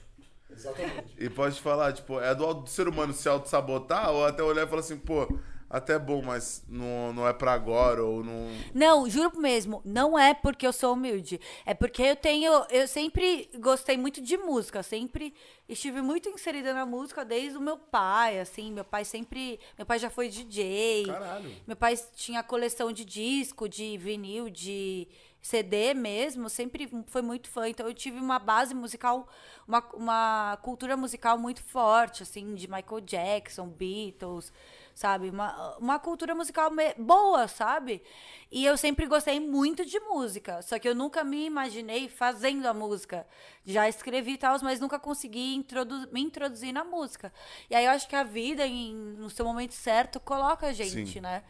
E 1.17 1.29
pode 1.29 1.59
falar, 1.59 1.91
tipo, 1.91 2.21
é 2.21 2.33
do, 2.33 2.53
do 2.53 2.69
ser 2.69 2.87
humano 2.87 3.11
se 3.11 3.27
auto-sabotar 3.27 4.11
ou 4.11 4.25
até 4.25 4.41
olhar 4.41 4.65
e 4.65 4.69
falar 4.69 4.79
assim, 4.79 4.97
pô, 4.97 5.27
até 5.69 5.93
é 5.93 5.99
bom, 5.99 6.21
mas 6.23 6.63
não, 6.67 7.13
não 7.13 7.27
é 7.27 7.33
pra 7.33 7.53
agora 7.53 8.03
ou 8.03 8.23
não. 8.23 8.47
Não, 8.73 9.07
juro 9.07 9.39
mesmo, 9.39 9.81
não 9.85 10.17
é 10.17 10.33
porque 10.33 10.65
eu 10.65 10.73
sou 10.73 10.93
humilde. 10.93 11.39
É 11.65 11.75
porque 11.75 12.01
eu 12.01 12.15
tenho. 12.15 12.51
Eu 12.71 12.87
sempre 12.87 13.47
gostei 13.59 13.95
muito 13.95 14.19
de 14.19 14.35
música, 14.35 14.81
sempre 14.81 15.33
estive 15.67 16.01
muito 16.01 16.27
inserida 16.27 16.73
na 16.73 16.85
música 16.87 17.23
desde 17.23 17.57
o 17.57 17.61
meu 17.61 17.77
pai, 17.77 18.39
assim. 18.39 18.71
Meu 18.71 18.83
pai 18.83 19.05
sempre. 19.05 19.59
Meu 19.77 19.85
pai 19.85 19.99
já 19.99 20.09
foi 20.09 20.27
DJ. 20.27 21.05
Caralho. 21.05 21.51
Meu 21.67 21.75
pai 21.75 21.95
tinha 22.15 22.41
coleção 22.41 22.91
de 22.91 23.05
disco, 23.05 23.69
de 23.69 23.95
vinil, 23.97 24.49
de 24.49 25.07
CD 25.41 25.93
mesmo, 25.93 26.49
sempre 26.49 26.89
foi 27.07 27.21
muito 27.21 27.49
fã. 27.49 27.69
Então 27.69 27.87
eu 27.87 27.93
tive 27.93 28.19
uma 28.19 28.39
base 28.39 28.73
musical, 28.73 29.27
uma, 29.67 29.79
uma 29.93 30.57
cultura 30.61 30.97
musical 30.97 31.37
muito 31.37 31.63
forte, 31.63 32.23
assim, 32.23 32.55
de 32.55 32.67
Michael 32.67 33.01
Jackson, 33.01 33.67
Beatles, 33.67 34.51
sabe? 34.99 35.29
Uma, 35.29 35.77
uma 35.77 35.97
cultura 35.97 36.35
musical 36.35 36.69
boa, 36.97 37.47
sabe? 37.47 38.03
E 38.51 38.65
eu 38.65 38.75
sempre 38.75 39.05
gostei 39.05 39.39
muito 39.39 39.85
de 39.85 39.97
música, 40.01 40.61
só 40.61 40.77
que 40.77 40.89
eu 40.89 40.93
nunca 40.93 41.23
me 41.23 41.45
imaginei 41.45 42.09
fazendo 42.09 42.65
a 42.67 42.73
música. 42.73 43.25
Já 43.65 43.87
escrevi 43.87 44.37
tal, 44.37 44.57
mas 44.61 44.77
nunca 44.81 44.99
consegui 44.99 45.55
introdu- 45.55 46.09
me 46.11 46.19
introduzir 46.19 46.73
na 46.73 46.83
música. 46.83 47.31
E 47.69 47.75
aí 47.75 47.85
eu 47.85 47.91
acho 47.91 48.09
que 48.09 48.15
a 48.15 48.23
vida, 48.23 48.67
em- 48.67 48.93
no 49.17 49.29
seu 49.29 49.45
momento 49.45 49.73
certo, 49.73 50.19
coloca 50.19 50.67
a 50.67 50.73
gente, 50.73 51.13
Sim. 51.13 51.21
né? 51.21 51.43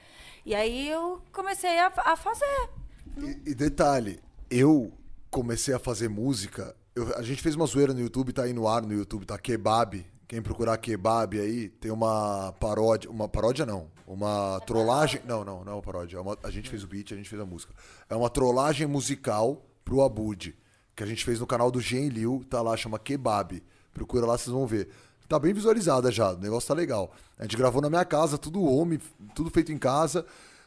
E 0.46 0.54
aí 0.54 0.88
eu 0.88 1.20
comecei 1.32 1.80
a, 1.80 1.88
a 1.88 2.16
fazer. 2.16 2.70
E, 3.18 3.50
e 3.50 3.56
detalhe, 3.56 4.20
eu 4.48 4.94
comecei 5.32 5.74
a 5.74 5.80
fazer 5.80 6.08
música. 6.08 6.76
eu- 6.96 7.16
a 7.18 7.24
gente 7.24 7.42
fez 7.42 7.56
uma 7.56 7.66
zoeira 7.66 7.94
no 7.96 8.00
YouTube, 8.02 8.32
tá 8.32 8.44
aí 8.44 8.54
no 8.54 8.68
ar 8.68 8.84
no 8.84 8.94
YouTube, 8.94 9.26
tá? 9.26 9.40
Kebab. 9.40 10.06
Quem 10.30 10.44
procurar 10.44 10.78
Kebab 10.78 11.40
aí, 11.40 11.70
tem 11.70 11.90
uma 11.92 12.54
paródia. 12.60 13.10
Uma 13.10 13.28
paródia 13.28 13.66
não. 13.66 13.88
Uma 14.06 14.62
trollagem. 14.64 15.20
Não, 15.26 15.44
não, 15.44 15.64
não 15.66 15.72
é 15.72 15.76
uma 15.76 15.82
paródia. 15.82 16.18
é 16.18 16.20
uma- 16.22 16.38
a 16.44 16.52
gente 16.52 16.70
fez 16.70 16.84
o 16.84 16.88
beat, 16.88 17.12
a 17.12 17.16
gente 17.16 17.28
fez 17.28 17.42
a 17.42 17.46
música. 17.46 17.74
É 18.08 18.16
uma 18.16 18.30
trollagem 18.30 18.86
musical 18.86 19.66
pro 19.84 20.04
Abud. 20.04 20.56
Que 20.96 21.02
a 21.02 21.06
gente 21.08 21.26
fez 21.26 21.40
no 21.40 21.48
canal 21.48 21.72
do 21.72 21.82
Gen 21.82 22.10
Liu, 22.10 22.46
tá 22.48 22.62
lá, 22.62 22.78
chama 22.78 23.00
Kebab. 23.00 23.64
Procura 23.92 24.28
lá, 24.28 24.38
vocês 24.38 24.54
vão 24.54 24.68
ver. 24.68 24.88
tá 25.28 25.38
bem 25.40 25.52
visualizada 25.54 26.12
já. 26.12 26.32
O 26.34 26.38
negócio 26.38 26.68
tá 26.68 26.74
legal. 26.76 27.12
A 27.38 27.44
gente 27.44 27.56
gravou 27.58 27.82
na 27.82 27.90
minha 27.90 28.04
casa, 28.06 28.36
tudo 28.38 28.64
home, 28.64 29.00
tudo 29.36 29.50
feito 29.52 29.72
em 29.72 29.78
casa. 29.80 30.26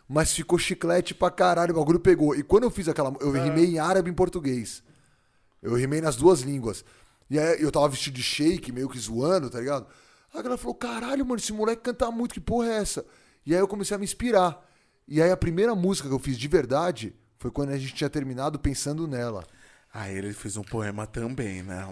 Mas 0.08 0.32
ficou 0.32 0.56
chiclete 0.58 1.14
pra 1.14 1.30
caralho, 1.30 1.72
o 1.74 1.78
bagulho 1.78 1.98
pegou. 2.00 2.34
E 2.34 2.42
quando 2.42 2.64
eu 2.64 2.70
fiz 2.70 2.88
aquela. 2.88 3.12
Eu 3.20 3.30
rimei 3.32 3.64
em 3.66 3.78
árabe 3.78 4.08
e 4.10 4.12
em 4.12 4.14
português. 4.14 4.82
Eu 5.62 5.74
rimei 5.74 6.00
nas 6.00 6.16
duas 6.16 6.40
línguas. 6.40 6.84
E 7.32 7.38
aí 7.38 7.62
eu 7.62 7.72
tava 7.72 7.88
vestido 7.88 8.12
de 8.14 8.22
shake, 8.22 8.70
meio 8.70 8.90
que 8.90 8.98
zoando, 8.98 9.48
tá 9.48 9.58
ligado? 9.58 9.86
Aí 10.34 10.38
a 10.40 10.42
galera 10.42 10.58
falou: 10.58 10.74
caralho, 10.74 11.24
mano, 11.24 11.40
esse 11.40 11.52
moleque 11.52 11.80
canta 11.82 12.10
muito, 12.10 12.34
que 12.34 12.40
porra 12.40 12.68
é 12.68 12.74
essa? 12.76 13.06
E 13.46 13.54
aí 13.54 13.60
eu 13.60 13.66
comecei 13.66 13.94
a 13.94 13.98
me 13.98 14.04
inspirar. 14.04 14.62
E 15.08 15.22
aí 15.22 15.30
a 15.30 15.36
primeira 15.36 15.74
música 15.74 16.08
que 16.08 16.14
eu 16.14 16.18
fiz 16.18 16.36
de 16.38 16.46
verdade 16.46 17.14
foi 17.38 17.50
quando 17.50 17.70
a 17.70 17.78
gente 17.78 17.94
tinha 17.94 18.10
terminado 18.10 18.58
pensando 18.58 19.08
nela. 19.08 19.44
Aí 19.94 20.14
ele 20.14 20.34
fez 20.34 20.58
um 20.58 20.62
poema 20.62 21.06
também, 21.06 21.62
né? 21.62 21.88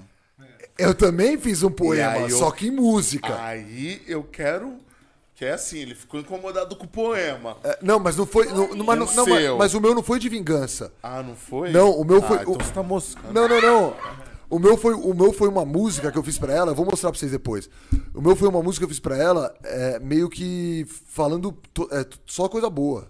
Eu 0.78 0.94
também 0.94 1.38
fiz 1.38 1.62
um 1.62 1.70
poema, 1.70 2.18
eu- 2.28 2.38
só 2.38 2.50
que 2.50 2.66
em 2.68 2.70
música. 2.70 3.42
Aí 3.42 4.02
eu 4.06 4.22
quero. 4.22 4.76
Que 5.34 5.46
é 5.46 5.52
assim, 5.52 5.78
ele 5.78 5.94
ficou 5.94 6.20
incomodado 6.20 6.76
com 6.76 6.84
o 6.84 6.88
poema. 6.88 7.56
É, 7.64 7.78
Não, 7.80 7.98
mas 7.98 8.14
não 8.14 8.26
foi. 8.26 8.44
Não, 8.46 8.74
não, 8.74 8.84
mas, 8.84 8.98
não- 8.98 9.06
O 9.06 9.16
não, 9.16 9.26
mas- 9.26 9.58
mas 9.58 9.74
o 9.74 9.80
meu 9.80 9.94
não 9.94 10.02
foi 10.02 10.18
de 10.18 10.28
vingança. 10.28 10.92
Ah, 11.02 11.22
não 11.22 11.34
foi? 11.34 11.70
Não, 11.72 11.90
o 11.98 12.04
meu 12.04 12.18
Ah, 12.18 12.28
foi- 12.28 12.36
Então 12.42 12.52
o- 12.52 12.62
você 12.62 12.72
tá 12.72 12.82
moscando. 12.82 13.32
Não, 13.32 13.48
não, 13.48 13.60
não. 13.60 13.96
O 14.50 14.58
meu, 14.58 14.76
foi, 14.76 14.94
o 14.94 15.14
meu 15.14 15.32
foi 15.32 15.48
uma 15.48 15.64
música 15.64 16.10
que 16.10 16.18
eu 16.18 16.22
fiz 16.24 16.36
pra 16.36 16.52
ela, 16.52 16.72
eu 16.72 16.74
vou 16.74 16.84
mostrar 16.84 17.10
pra 17.10 17.18
vocês 17.18 17.30
depois. 17.30 17.70
O 18.12 18.20
meu 18.20 18.34
foi 18.34 18.48
uma 18.48 18.60
música 18.62 18.84
que 18.84 18.90
eu 18.90 18.94
fiz 18.94 18.98
pra 19.00 19.16
ela, 19.16 19.54
é, 19.62 19.98
meio 20.00 20.28
que 20.28 20.84
falando 21.06 21.52
to- 21.72 21.88
é, 21.92 22.04
só 22.26 22.48
coisa 22.48 22.68
boa. 22.68 23.08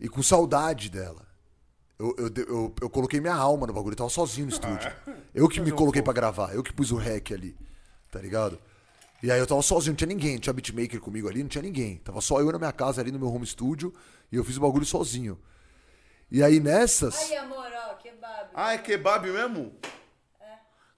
E 0.00 0.08
com 0.08 0.22
saudade 0.22 0.88
dela. 0.88 1.26
Eu, 1.98 2.14
eu, 2.18 2.44
eu, 2.46 2.74
eu 2.82 2.90
coloquei 2.90 3.20
minha 3.20 3.34
alma 3.34 3.66
no 3.66 3.72
bagulho, 3.72 3.92
eu 3.92 3.96
tava 3.98 4.10
sozinho 4.10 4.46
no 4.46 4.52
estúdio. 4.52 4.90
Eu 5.34 5.48
que 5.50 5.60
me 5.60 5.70
coloquei 5.70 6.00
pra 6.00 6.14
gravar, 6.14 6.54
eu 6.54 6.62
que 6.62 6.72
pus 6.72 6.90
o 6.90 6.96
rec 6.96 7.30
ali, 7.32 7.54
tá 8.10 8.18
ligado? 8.18 8.58
E 9.22 9.30
aí 9.30 9.38
eu 9.38 9.46
tava 9.46 9.60
sozinho, 9.60 9.92
não 9.92 9.96
tinha 9.96 10.08
ninguém, 10.08 10.32
não 10.34 10.40
tinha 10.40 10.52
beatmaker 10.54 10.98
comigo 10.98 11.28
ali, 11.28 11.42
não 11.42 11.48
tinha 11.50 11.60
ninguém. 11.60 11.98
Tava 11.98 12.22
só 12.22 12.40
eu 12.40 12.50
na 12.50 12.58
minha 12.58 12.72
casa 12.72 13.02
ali 13.02 13.12
no 13.12 13.18
meu 13.18 13.28
home 13.28 13.44
studio 13.46 13.92
e 14.32 14.36
eu 14.36 14.42
fiz 14.44 14.56
o 14.56 14.60
bagulho 14.62 14.86
sozinho. 14.86 15.38
E 16.30 16.42
aí 16.42 16.58
nessas. 16.58 17.14
Aí, 17.30 17.36
amor, 17.36 17.66
ó, 17.90 17.94
kebab. 17.96 18.48
Ah, 18.54 18.72
é 18.72 18.78
kebab 18.78 19.30
mesmo? 19.30 19.72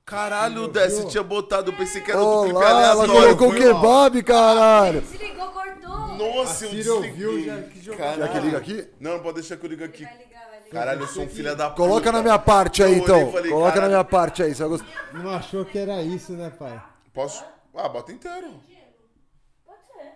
Caralho, 0.08 0.68
Dé, 0.68 0.88
você 0.88 1.04
tinha 1.06 1.22
botado, 1.22 1.70
eu 1.70 1.76
pensei 1.76 2.00
que 2.00 2.10
era 2.10 2.18
do 2.18 2.40
clipe 2.44 2.56
Olá, 2.56 2.70
ela 2.70 2.90
aleatório. 2.92 3.36
colocou 3.36 3.52
kebab, 3.54 4.22
caralho! 4.22 5.00
Desligou, 5.02 5.48
cortou. 5.50 5.98
Nossa, 6.16 6.64
eu 6.64 6.70
desliguei. 6.70 7.26
ouviu, 7.26 7.44
já. 7.44 7.94
Caralho. 7.96 8.22
Quer 8.22 8.32
que 8.32 8.38
liga 8.40 8.58
aqui? 8.58 8.88
Não, 8.98 9.12
não 9.12 9.20
pode 9.20 9.34
deixar 9.34 9.56
que 9.58 9.66
eu 9.66 9.70
ligo 9.70 9.84
aqui. 9.84 10.04
Vai 10.04 10.16
ligar, 10.16 10.48
vai 10.48 10.58
ligar. 10.60 10.70
Caralho, 10.70 11.00
eu 11.02 11.06
sou 11.08 11.24
um 11.24 11.28
filho 11.28 11.54
da 11.54 11.68
puta. 11.70 11.76
Coloca 11.82 12.10
na 12.10 12.22
minha 12.22 12.38
parte 12.38 12.82
aí, 12.82 12.94
então. 12.98 13.30
falei, 13.30 13.50
Coloca 13.50 13.66
na 13.68 13.74
caralho. 13.74 13.92
minha 13.92 14.04
parte 14.04 14.42
aí, 14.42 14.54
você 14.54 14.62
vai 14.62 14.68
gostar. 14.70 14.86
Não 15.12 15.30
achou 15.30 15.64
que 15.66 15.78
era 15.78 16.02
isso, 16.02 16.32
né, 16.32 16.50
pai? 16.58 16.82
Posso? 17.12 17.44
Ah, 17.74 17.88
bota 17.88 18.10
inteiro. 18.10 18.48
Pode 19.66 19.78
ser. 19.86 20.12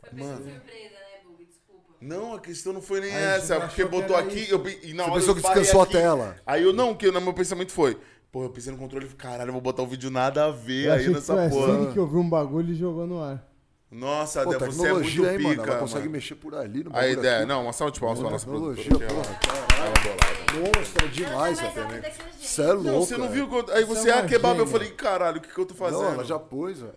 Foi 0.00 0.10
pra 0.10 0.24
essa 0.24 0.36
surpresa, 0.36 0.94
né, 0.94 1.20
Bug? 1.24 1.44
Desculpa. 1.44 1.82
Não, 2.00 2.34
a 2.34 2.40
questão 2.40 2.72
não 2.72 2.80
foi 2.82 3.00
nem 3.00 3.10
Aí 3.14 3.22
essa. 3.36 3.60
Porque 3.60 3.82
que 3.82 3.88
botou 3.88 4.16
aqui 4.16 4.38
isso. 4.42 4.52
eu, 4.54 4.66
e 4.82 4.94
na 4.94 5.04
Você 5.04 5.10
hora 5.10 5.20
pensou 5.20 5.30
eu 5.30 5.34
que 5.34 5.42
descansou 5.42 5.80
a 5.80 5.84
aqui. 5.84 5.92
tela. 5.92 6.36
Aí 6.46 6.62
eu 6.62 6.72
não, 6.72 6.94
que 6.94 7.10
no 7.10 7.20
meu 7.20 7.34
pensamento 7.34 7.72
foi. 7.72 7.98
Pô, 8.36 8.42
eu 8.44 8.50
pensei 8.50 8.70
no 8.70 8.76
controle 8.76 9.06
e 9.06 9.08
falei, 9.08 9.22
caralho, 9.32 9.48
eu 9.48 9.52
vou 9.54 9.62
botar 9.62 9.82
o 9.82 9.86
vídeo 9.86 10.10
nada 10.10 10.44
a 10.44 10.50
ver 10.50 10.88
Eu 10.88 10.92
aí 10.92 11.04
que 11.04 11.08
nessa 11.08 11.32
foi 11.32 11.46
a 11.46 11.48
porra. 11.48 11.78
Siri 11.80 11.92
que 11.94 11.98
ouviu 11.98 12.20
um 12.20 12.28
bagulho 12.28 12.70
e 12.70 12.74
jogou 12.74 13.06
no 13.06 13.22
ar. 13.22 13.42
Nossa, 13.90 14.42
Pô, 14.42 14.50
Dé, 14.50 14.58
você 14.58 14.64
é 14.64 14.68
muito 14.68 14.82
tecnologia 14.82 15.30
aí, 15.30 15.36
pica, 15.38 15.48
mano. 15.56 15.62
Ela 15.62 15.78
consegue 15.78 16.00
mano. 16.00 16.10
mexer 16.12 16.34
por 16.34 16.54
ali 16.54 16.84
no 16.84 16.90
bagulho 16.90 17.22
Dé, 17.22 17.36
aqui. 17.38 17.46
não, 17.46 17.62
uma 17.62 17.72
salva 17.72 17.92
de 17.92 17.98
palmas 17.98 18.18
pra 18.18 18.28
nossa 18.30 18.44
Tecnologia, 18.44 18.84
produtora. 18.84 19.22
que 19.38 20.58
é. 20.58 20.78
Monstra 20.78 21.08
demais, 21.08 21.58
Ela 21.58 21.68
tá 21.70 21.74
velho. 21.80 21.88
mais 21.88 22.02
rápida 22.04 22.10
que 22.10 22.22
a 22.28 22.32
gente. 22.32 22.46
Você 22.46 22.60
é 22.62 22.72
louco. 22.74 22.84
Não, 22.90 23.00
você 23.00 23.16
não 23.16 23.28
viu? 23.30 23.48
que 23.48 23.54
eu- 23.54 23.74
Aí 23.74 23.84
você, 23.84 24.10
é 24.10 24.12
ah, 24.12 24.16
uma 24.16 24.28
kebab, 24.28 24.58
eu 24.58 24.66
falei, 24.66 24.90
caralho, 24.90 25.38
o 25.38 25.40
que, 25.40 25.48
que 25.48 25.58
eu 25.58 25.64
tô 25.64 25.74
fazendo? 25.74 26.02
Não, 26.02 26.12
ela 26.12 26.24
já 26.24 26.38
pôs, 26.38 26.78
velho. 26.80 26.92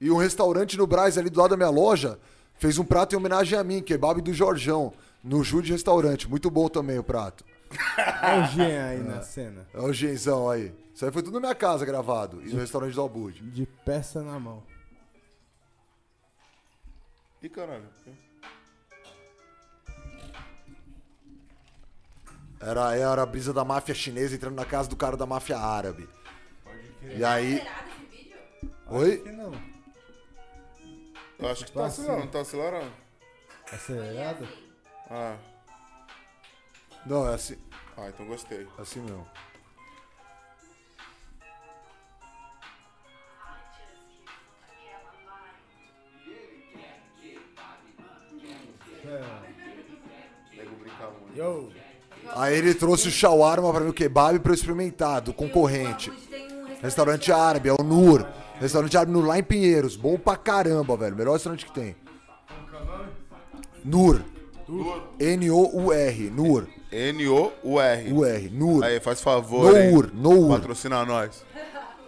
E 0.00 0.12
um 0.12 0.16
restaurante 0.16 0.78
no 0.78 0.86
Braz, 0.86 1.18
ali 1.18 1.28
do 1.28 1.40
lado 1.40 1.50
da 1.50 1.56
minha 1.56 1.70
loja, 1.70 2.20
fez 2.54 2.78
um 2.78 2.84
prato 2.84 3.16
em 3.16 3.18
homenagem 3.18 3.58
a 3.58 3.64
mim, 3.64 3.82
kebab 3.82 4.20
do 4.22 4.32
Jorjão, 4.32 4.92
no 5.24 5.42
Jude 5.42 5.72
Restaurante. 5.72 6.30
Muito 6.30 6.48
bom 6.52 6.68
também 6.68 7.00
o 7.00 7.02
prato. 7.02 7.44
Olha 8.22 8.42
o 8.42 8.46
Jean 8.46 8.86
aí 8.88 8.98
na 8.98 9.22
cena. 9.22 9.66
É 9.74 9.80
o 9.80 9.92
Genzão 9.92 10.48
aí. 10.48 10.74
Isso 10.94 11.04
aí 11.04 11.12
foi 11.12 11.22
tudo 11.22 11.34
na 11.34 11.40
minha 11.40 11.54
casa 11.54 11.84
gravado. 11.84 12.42
E 12.46 12.52
no 12.52 12.60
restaurante 12.60 12.94
do 12.94 13.00
Albude. 13.00 13.42
De 13.50 13.66
peça 13.66 14.22
na 14.22 14.38
mão. 14.38 14.62
Ih, 17.42 17.48
caralho. 17.48 17.84
Era, 22.60 22.96
era 22.96 23.22
a 23.22 23.26
brisa 23.26 23.52
da 23.52 23.64
máfia 23.64 23.94
chinesa 23.94 24.34
entrando 24.34 24.56
na 24.56 24.64
casa 24.64 24.88
do 24.88 24.96
cara 24.96 25.16
da 25.16 25.26
máfia 25.26 25.56
árabe. 25.58 26.08
E 27.02 27.24
aí. 27.24 27.60
Acelerado 27.60 27.88
esse 27.90 28.16
vídeo? 28.16 28.36
Oi? 28.88 29.18
Que 29.18 29.30
não. 29.30 29.52
Eu 31.38 31.48
acho 31.48 31.64
que 31.64 31.70
tá 31.72 31.86
Assim. 31.86 32.02
acelerando, 32.02 32.32
tá 32.32 32.40
acelerando. 32.40 32.92
Acelerado? 33.72 34.48
Ah, 35.08 35.36
Não, 37.08 37.26
é 37.26 37.34
assim, 37.34 37.56
ah 37.96 38.08
então 38.08 38.26
gostei. 38.26 38.66
é 38.78 38.82
assim 38.82 39.00
mesmo. 39.00 39.26
Yo. 51.34 51.70
Aí 52.34 52.58
ele 52.58 52.74
trouxe 52.74 53.08
o 53.08 53.10
shawarma 53.10 53.72
pra 53.72 53.80
mim, 53.80 53.88
o 53.88 53.92
kebab, 53.92 54.38
pra 54.40 54.50
eu 54.50 54.54
experimentar, 54.54 55.22
do 55.22 55.32
concorrente. 55.32 56.12
Restaurante 56.82 57.32
árabe, 57.32 57.70
é 57.70 57.72
o 57.72 57.82
Nur. 57.82 58.26
Restaurante 58.60 58.96
árabe 58.98 59.12
no, 59.12 59.22
lá 59.22 59.38
em 59.38 59.42
Pinheiros. 59.42 59.96
Bom 59.96 60.18
pra 60.18 60.36
caramba, 60.36 60.94
velho. 60.94 61.16
Melhor 61.16 61.32
restaurante 61.32 61.64
que 61.64 61.72
tem. 61.72 61.96
Nur. 63.82 64.22
N-O-U-R. 65.18 66.30
Nur. 66.30 66.68
N-O-U-R. 66.90 68.12
U-R. 68.12 68.50
Nur. 68.50 68.84
Aí, 68.84 68.98
faz 69.00 69.20
favor, 69.20 69.76
hein? 69.76 69.92
Nour. 69.92 70.10
Nour. 70.14 70.56
Patrocina 70.58 71.04
nós. 71.04 71.44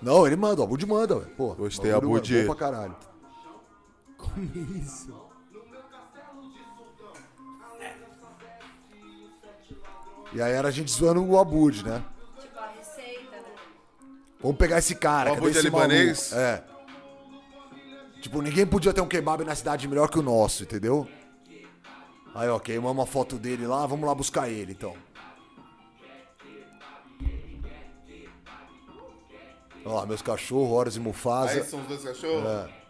Não, 0.01 0.27
ele 0.27 0.37
manda. 0.37 0.63
O 0.63 0.65
Abud 0.65 0.87
manda, 0.87 1.17
velho. 1.17 1.31
Pô, 1.37 1.55
Gostei, 1.55 1.93
bagulho, 1.93 2.17
Abud. 2.17 2.41
Bom 2.43 2.55
pra 2.55 2.71
caralho. 2.71 2.97
Come 4.17 4.81
isso. 4.83 5.13
E 10.33 10.41
aí 10.41 10.53
era 10.53 10.69
a 10.69 10.71
gente 10.71 10.91
zoando 10.93 11.25
o 11.25 11.39
Abud, 11.39 11.85
né? 11.85 12.03
Tipo, 12.41 12.59
a 12.61 12.69
receita, 12.69 13.37
né? 13.37 13.43
Vamos 14.41 14.57
pegar 14.57 14.79
esse 14.79 14.95
cara. 14.95 15.33
O 15.33 15.35
cadê 15.35 15.39
Abud 15.47 15.57
é 15.57 15.59
esse 15.59 15.67
libanês? 15.67 16.31
maluco? 16.31 16.49
É. 16.49 16.65
Tipo, 18.23 18.43
ninguém 18.43 18.67
podia 18.67 18.93
ter 18.93 19.01
um 19.01 19.09
kebab 19.09 19.45
na 19.45 19.55
cidade 19.55 19.89
melhor 19.89 20.09
que 20.09 20.19
o 20.19 20.23
nosso, 20.23 20.63
entendeu? 20.63 21.09
Aí, 22.35 22.49
ó, 22.49 22.59
queimamos 22.59 22.97
uma 22.97 23.07
foto 23.07 23.37
dele 23.37 23.67
lá, 23.67 23.87
vamos 23.87 24.07
lá 24.07 24.15
buscar 24.15 24.49
ele, 24.49 24.73
então. 24.73 24.95
Ó 29.85 29.95
lá, 29.95 30.07
meus 30.07 30.23
cachorros, 30.23 30.71
Horus 30.71 30.97
e 30.97 31.01
Mufasa. 31.01 31.53
Aí 31.53 31.65
são 31.65 31.81
os 31.81 31.87
dois 31.87 32.05
cachorros? 32.05 32.47
É. 32.47 32.81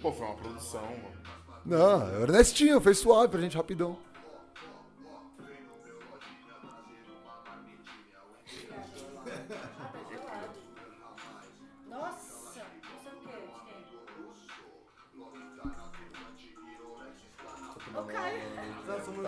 Pô, 0.00 0.12
foi 0.12 0.26
uma 0.26 0.36
produção, 0.36 0.82
mano. 0.82 1.18
Não, 1.66 2.20
o 2.20 2.22
Ernestinho, 2.22 2.80
fez 2.80 2.98
suave 2.98 3.28
pra 3.28 3.40
gente 3.40 3.56
rapidão. 3.56 3.98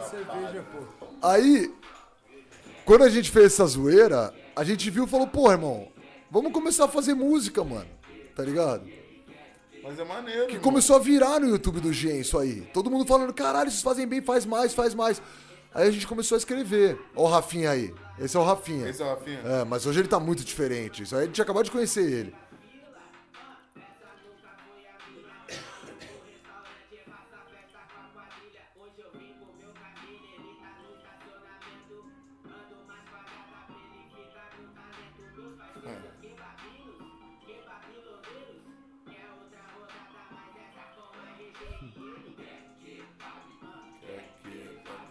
Cerveja, 0.02 0.64
pô. 0.72 1.06
Aí, 1.22 1.72
quando 2.84 3.04
a 3.04 3.08
gente 3.08 3.30
fez 3.30 3.46
essa 3.46 3.66
zoeira, 3.66 4.34
a 4.54 4.64
gente 4.64 4.90
viu 4.90 5.04
e 5.04 5.08
falou, 5.08 5.26
pô, 5.26 5.50
irmão, 5.50 5.88
vamos 6.30 6.52
começar 6.52 6.84
a 6.84 6.88
fazer 6.88 7.14
música, 7.14 7.62
mano. 7.62 7.88
Tá 8.34 8.42
ligado? 8.42 8.88
Mas 9.82 9.98
é 9.98 10.04
maneiro. 10.04 10.46
Que 10.46 10.52
mano. 10.52 10.62
começou 10.62 10.96
a 10.96 10.98
virar 10.98 11.40
no 11.40 11.48
YouTube 11.48 11.80
do 11.80 11.92
Gen 11.92 12.20
isso 12.20 12.38
aí. 12.38 12.62
Todo 12.72 12.90
mundo 12.90 13.06
falando, 13.06 13.32
caralho, 13.32 13.70
vocês 13.70 13.82
fazem 13.82 14.06
bem, 14.06 14.20
faz 14.20 14.44
mais, 14.46 14.74
faz 14.74 14.94
mais. 14.94 15.20
Aí 15.74 15.88
a 15.88 15.90
gente 15.90 16.06
começou 16.06 16.36
a 16.36 16.38
escrever. 16.38 16.98
Ó 17.14 17.24
o 17.24 17.28
Rafinha 17.28 17.70
aí. 17.70 17.94
Esse 18.18 18.36
é 18.36 18.40
o 18.40 18.42
Rafinha. 18.42 18.88
Esse 18.88 19.00
é 19.00 19.04
o 19.04 19.08
Rafinha? 19.08 19.40
É, 19.44 19.64
mas 19.64 19.86
hoje 19.86 20.00
ele 20.00 20.08
tá 20.08 20.20
muito 20.20 20.44
diferente. 20.44 21.02
Isso 21.02 21.16
aí 21.16 21.22
a 21.22 21.26
gente 21.26 21.40
acabou 21.40 21.62
de 21.62 21.70
conhecer 21.70 22.04
ele. 22.04 22.34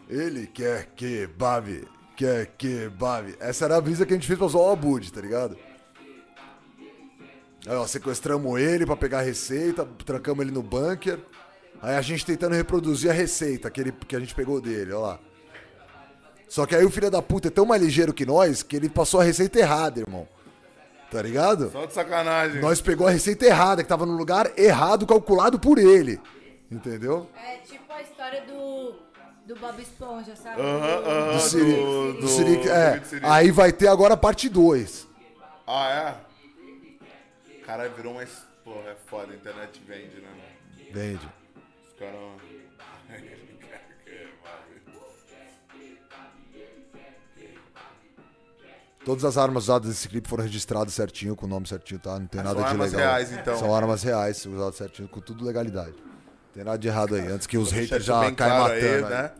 Ele 0.09 0.47
quer 0.47 0.87
que 0.95 1.27
babe, 1.27 1.87
quer 2.15 2.47
que 2.57 2.89
babe. 2.89 3.35
Essa 3.39 3.65
era 3.65 3.77
a 3.77 3.81
brisa 3.81 4.05
que 4.05 4.13
a 4.13 4.15
gente 4.15 4.25
fez 4.25 4.39
pra 4.39 4.47
zoar 4.47 4.69
o 4.69 4.71
Abud, 4.71 5.13
tá 5.13 5.21
ligado? 5.21 5.55
Aí, 7.67 7.75
ó, 7.75 7.85
sequestramos 7.85 8.59
ele 8.59 8.85
pra 8.85 8.95
pegar 8.95 9.19
a 9.19 9.21
receita, 9.21 9.87
trancamos 10.03 10.41
ele 10.41 10.51
no 10.51 10.63
bunker. 10.63 11.19
Aí 11.81 11.95
a 11.95 12.01
gente 12.01 12.25
tentando 12.25 12.55
reproduzir 12.55 13.11
a 13.11 13.13
receita 13.13 13.69
que, 13.69 13.79
ele, 13.79 13.91
que 13.91 14.15
a 14.15 14.19
gente 14.19 14.33
pegou 14.33 14.59
dele, 14.59 14.91
ó 14.93 15.01
lá. 15.01 15.19
Só 16.47 16.65
que 16.65 16.75
aí 16.75 16.83
o 16.83 16.89
filho 16.89 17.11
da 17.11 17.21
puta 17.21 17.47
é 17.47 17.51
tão 17.51 17.65
mais 17.65 17.81
ligeiro 17.81 18.11
que 18.11 18.25
nós 18.25 18.63
que 18.63 18.75
ele 18.75 18.89
passou 18.89 19.19
a 19.19 19.23
receita 19.23 19.59
errada, 19.59 19.99
irmão. 19.99 20.27
Tá 21.11 21.21
ligado? 21.21 21.69
Só 21.71 21.85
de 21.85 21.93
sacanagem. 21.93 22.59
Nós 22.59 22.81
pegou 22.81 23.07
a 23.07 23.11
receita 23.11 23.45
errada, 23.45 23.83
que 23.83 23.89
tava 23.89 24.05
no 24.05 24.13
lugar 24.13 24.51
errado, 24.57 25.05
calculado 25.05 25.59
por 25.59 25.77
ele. 25.77 26.19
Entendeu? 26.71 27.29
É 27.35 27.57
tipo 27.57 27.91
a 27.91 28.01
história 28.01 28.43
do, 28.45 28.95
do 29.49 29.55
Bob 29.59 29.81
Esponja, 29.81 30.35
sabe? 30.35 30.61
Aham, 30.61 31.03
aham. 31.09 31.33
Do 31.33 31.39
Siri. 31.39 31.73
do- 31.75 32.13
Do 32.13 32.21
do 32.21 32.27
Siri, 32.27 32.69
é. 32.69 33.01
Aí 33.23 33.49
vai 33.49 33.71
ter 33.73 33.87
agora 33.87 34.13
a 34.13 34.17
parte 34.17 34.47
2. 34.47 35.07
Ah, 35.65 35.89
é? 37.49 37.61
Caralho, 37.65 37.91
virou 37.95 38.13
uma. 38.13 38.23
Porra, 38.63 38.91
é 38.91 38.95
foda, 39.07 39.33
a 39.33 39.35
internet 39.35 39.81
vende, 39.87 40.21
né? 40.21 40.29
Vende. 40.91 41.27
Os 41.87 41.93
caras. 41.97 42.19
Todas 49.05 49.23
as 49.23 49.37
armas 49.37 49.63
usadas 49.63 49.87
nesse 49.87 50.07
clipe 50.09 50.27
foram 50.27 50.43
registradas 50.43 50.93
certinho, 50.93 51.35
com 51.35 51.45
o 51.45 51.49
nome 51.49 51.67
certinho, 51.67 51.99
tá? 51.99 52.19
Não 52.19 52.27
tem 52.27 52.43
nada 52.43 52.55
São 52.55 52.63
de 52.63 52.69
armas 52.69 52.91
legal. 52.91 53.07
reais, 53.07 53.31
então. 53.31 53.57
São 53.57 53.73
armas 53.73 54.03
reais, 54.03 54.45
usadas 54.45 54.75
certinho, 54.75 55.07
com 55.07 55.21
tudo 55.21 55.43
legalidade. 55.45 55.95
Tem 56.53 56.63
nada 56.63 56.77
de 56.77 56.87
errado 56.87 57.15
aí, 57.15 57.27
antes 57.27 57.45
que 57.47 57.57
os 57.57 57.71
haters 57.71 58.03
já 58.03 58.19
caem 58.21 58.35
claro 58.35 58.73
matando. 58.73 59.05
aí. 59.05 59.11
né? 59.11 59.31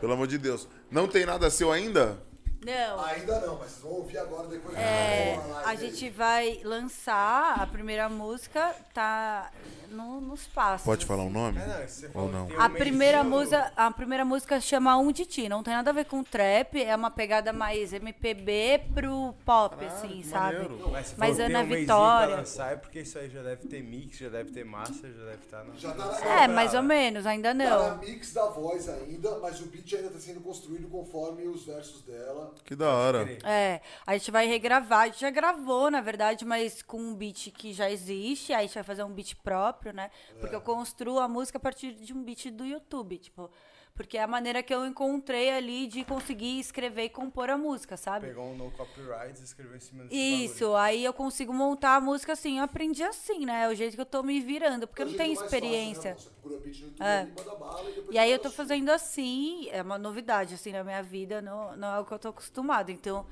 Pelo 0.00 0.12
amor 0.12 0.26
de 0.26 0.38
Deus. 0.38 0.68
Não 0.90 1.08
tem 1.08 1.26
nada 1.26 1.50
seu 1.50 1.72
ainda? 1.72 2.18
Não. 2.64 3.04
Ainda 3.04 3.40
não, 3.40 3.58
mas 3.58 3.70
vocês 3.72 3.82
vão 3.82 3.92
ouvir 3.92 4.18
agora 4.18 4.48
depois. 4.48 4.76
É, 4.78 5.38
a 5.64 5.74
gente 5.74 6.08
vai 6.10 6.60
lançar 6.64 7.60
a 7.60 7.66
primeira 7.66 8.08
música, 8.08 8.74
tá 8.92 9.50
no, 9.90 10.20
nos 10.20 10.46
passos. 10.46 10.84
Pode 10.84 11.04
falar 11.06 11.24
o 11.24 11.30
nome? 11.30 11.58
É, 11.58 11.86
não, 12.14 12.22
Ou 12.22 12.28
não? 12.28 12.48
A 12.58 12.68
primeira, 12.68 13.22
música, 13.22 13.72
a 13.76 13.90
primeira 13.90 14.24
música 14.24 14.60
chama 14.60 14.96
Um 14.96 15.12
de 15.12 15.24
Ti, 15.26 15.48
não 15.48 15.62
tem 15.62 15.74
nada 15.74 15.90
a 15.90 15.92
ver 15.92 16.06
com 16.06 16.22
trap, 16.22 16.82
é 16.82 16.94
uma 16.96 17.10
pegada 17.10 17.52
mais 17.52 17.92
MPB 17.92 18.82
pro 18.94 19.34
pop, 19.44 19.76
Caralho, 19.76 19.96
assim, 19.96 20.22
sabe? 20.22 20.56
maneiro. 20.58 20.90
Mas, 20.90 21.14
Mas 21.16 21.40
Ana 21.40 21.60
um 21.60 21.66
Vitória. 21.66 22.28
Pra 22.28 22.36
lançar, 22.36 22.72
é 22.72 22.76
porque 22.76 23.00
isso 23.00 23.18
aí 23.18 23.28
já 23.30 23.42
deve 23.42 23.68
ter 23.68 23.82
mix, 23.82 24.18
já 24.18 24.28
deve 24.28 24.50
ter 24.50 24.64
massa, 24.64 25.12
já 25.12 25.24
deve 25.24 25.44
estar 25.44 25.64
na... 25.64 25.74
Já 25.74 25.92
tá 25.92 26.06
na, 26.06 26.42
É, 26.42 26.48
mais 26.48 26.74
ou 26.74 26.82
menos, 26.82 27.26
ainda 27.26 27.48
tá 27.48 27.54
na 27.54 27.88
não. 27.90 27.98
mix 27.98 28.32
da 28.32 28.46
voz 28.46 28.88
ainda, 28.88 29.38
mas 29.38 29.60
o 29.60 29.66
beat 29.66 29.92
ainda 29.94 30.10
tá 30.10 30.18
sendo 30.18 30.40
construído 30.40 30.88
conforme 30.88 31.46
os 31.46 31.64
versos 31.64 32.02
dela. 32.02 32.53
Que 32.64 32.74
da 32.76 32.90
hora. 32.90 33.26
É, 33.44 33.80
a 34.06 34.16
gente 34.16 34.30
vai 34.30 34.46
regravar, 34.46 35.00
a 35.00 35.06
gente 35.06 35.20
já 35.20 35.30
gravou, 35.30 35.90
na 35.90 36.00
verdade, 36.00 36.44
mas 36.44 36.82
com 36.82 36.98
um 36.98 37.14
beat 37.14 37.50
que 37.52 37.72
já 37.72 37.90
existe, 37.90 38.52
aí 38.52 38.60
a 38.60 38.62
gente 38.66 38.74
vai 38.74 38.84
fazer 38.84 39.02
um 39.04 39.10
beat 39.10 39.34
próprio, 39.36 39.92
né? 39.92 40.10
Porque 40.40 40.54
eu 40.54 40.60
construo 40.60 41.18
a 41.18 41.28
música 41.28 41.58
a 41.58 41.60
partir 41.60 41.92
de 41.92 42.12
um 42.12 42.22
beat 42.22 42.50
do 42.50 42.64
YouTube, 42.64 43.18
tipo, 43.18 43.50
porque 43.94 44.18
é 44.18 44.22
a 44.22 44.26
maneira 44.26 44.62
que 44.62 44.74
eu 44.74 44.84
encontrei 44.84 45.50
ali 45.50 45.86
de 45.86 46.04
conseguir 46.04 46.58
escrever 46.58 47.04
e 47.04 47.08
compor 47.08 47.48
a 47.48 47.56
música, 47.56 47.96
sabe? 47.96 48.26
Pegou 48.26 48.46
um 48.46 48.56
no 48.56 48.70
copyright 48.72 49.40
e 49.40 49.44
escreveu 49.44 49.76
em 49.76 49.80
cima 49.80 50.04
desse 50.04 50.16
Isso, 50.16 50.74
aí 50.74 51.04
eu 51.04 51.12
consigo 51.12 51.52
montar 51.52 51.96
a 51.96 52.00
música 52.00 52.32
assim, 52.32 52.58
eu 52.58 52.64
aprendi 52.64 53.02
assim, 53.04 53.46
né? 53.46 53.64
É 53.64 53.68
o 53.68 53.74
jeito 53.74 53.94
que 53.94 54.00
eu 54.00 54.06
tô 54.06 54.22
me 54.22 54.40
virando, 54.40 54.86
porque 54.86 55.02
eu 55.02 55.06
não 55.06 55.14
tenho 55.14 55.32
experiência. 55.32 56.16
No 56.44 56.50
YouTube 56.50 56.94
É. 57.00 57.26
bala 57.58 57.88
e 58.10 58.14
E 58.14 58.18
aí 58.18 58.32
eu 58.32 58.38
tô 58.38 58.50
fazendo 58.50 58.90
assim, 58.90 59.68
é 59.70 59.80
uma 59.80 59.98
novidade 59.98 60.54
assim 60.54 60.72
na 60.72 60.82
minha 60.82 61.02
vida, 61.02 61.40
não, 61.40 61.76
não 61.76 61.94
é 61.94 62.00
o 62.00 62.04
que 62.04 62.12
eu 62.12 62.18
tô 62.18 62.28
acostumada. 62.28 62.90
Então, 62.90 63.24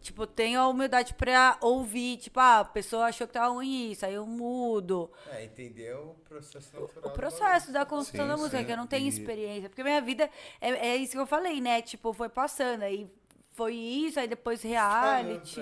tipo, 0.00 0.26
tenho 0.26 0.60
a 0.60 0.68
humildade 0.68 1.14
pra 1.14 1.56
ouvir, 1.60 2.16
tipo, 2.18 2.38
ah, 2.40 2.60
a 2.60 2.64
pessoa 2.64 3.06
achou 3.06 3.26
que 3.26 3.32
tá 3.32 3.46
ruim 3.46 3.90
isso, 3.90 4.06
aí 4.06 4.14
eu 4.14 4.26
mudo. 4.26 5.10
É, 5.32 5.44
entender 5.44 5.94
o 5.96 6.14
processo 6.28 6.78
natural. 6.80 7.10
O 7.10 7.14
processo 7.14 7.72
da 7.72 7.84
construção 7.84 8.24
Sim, 8.26 8.30
da 8.30 8.36
música, 8.36 8.58
sim. 8.58 8.64
que 8.64 8.72
eu 8.72 8.76
não 8.76 8.86
tenho 8.86 9.06
E- 9.06 9.08
experiência. 9.08 9.68
Porque 9.68 9.82
minha 9.82 10.00
vida 10.00 10.30
é, 10.60 10.88
é 10.88 10.96
isso 10.96 11.12
que 11.12 11.18
eu 11.18 11.26
falei, 11.26 11.60
né? 11.60 11.82
Tipo, 11.82 12.12
foi 12.12 12.28
passando, 12.28 12.82
aí 12.82 13.10
foi 13.52 13.74
isso, 13.74 14.20
aí 14.20 14.28
depois 14.28 14.62
reality. 14.62 15.60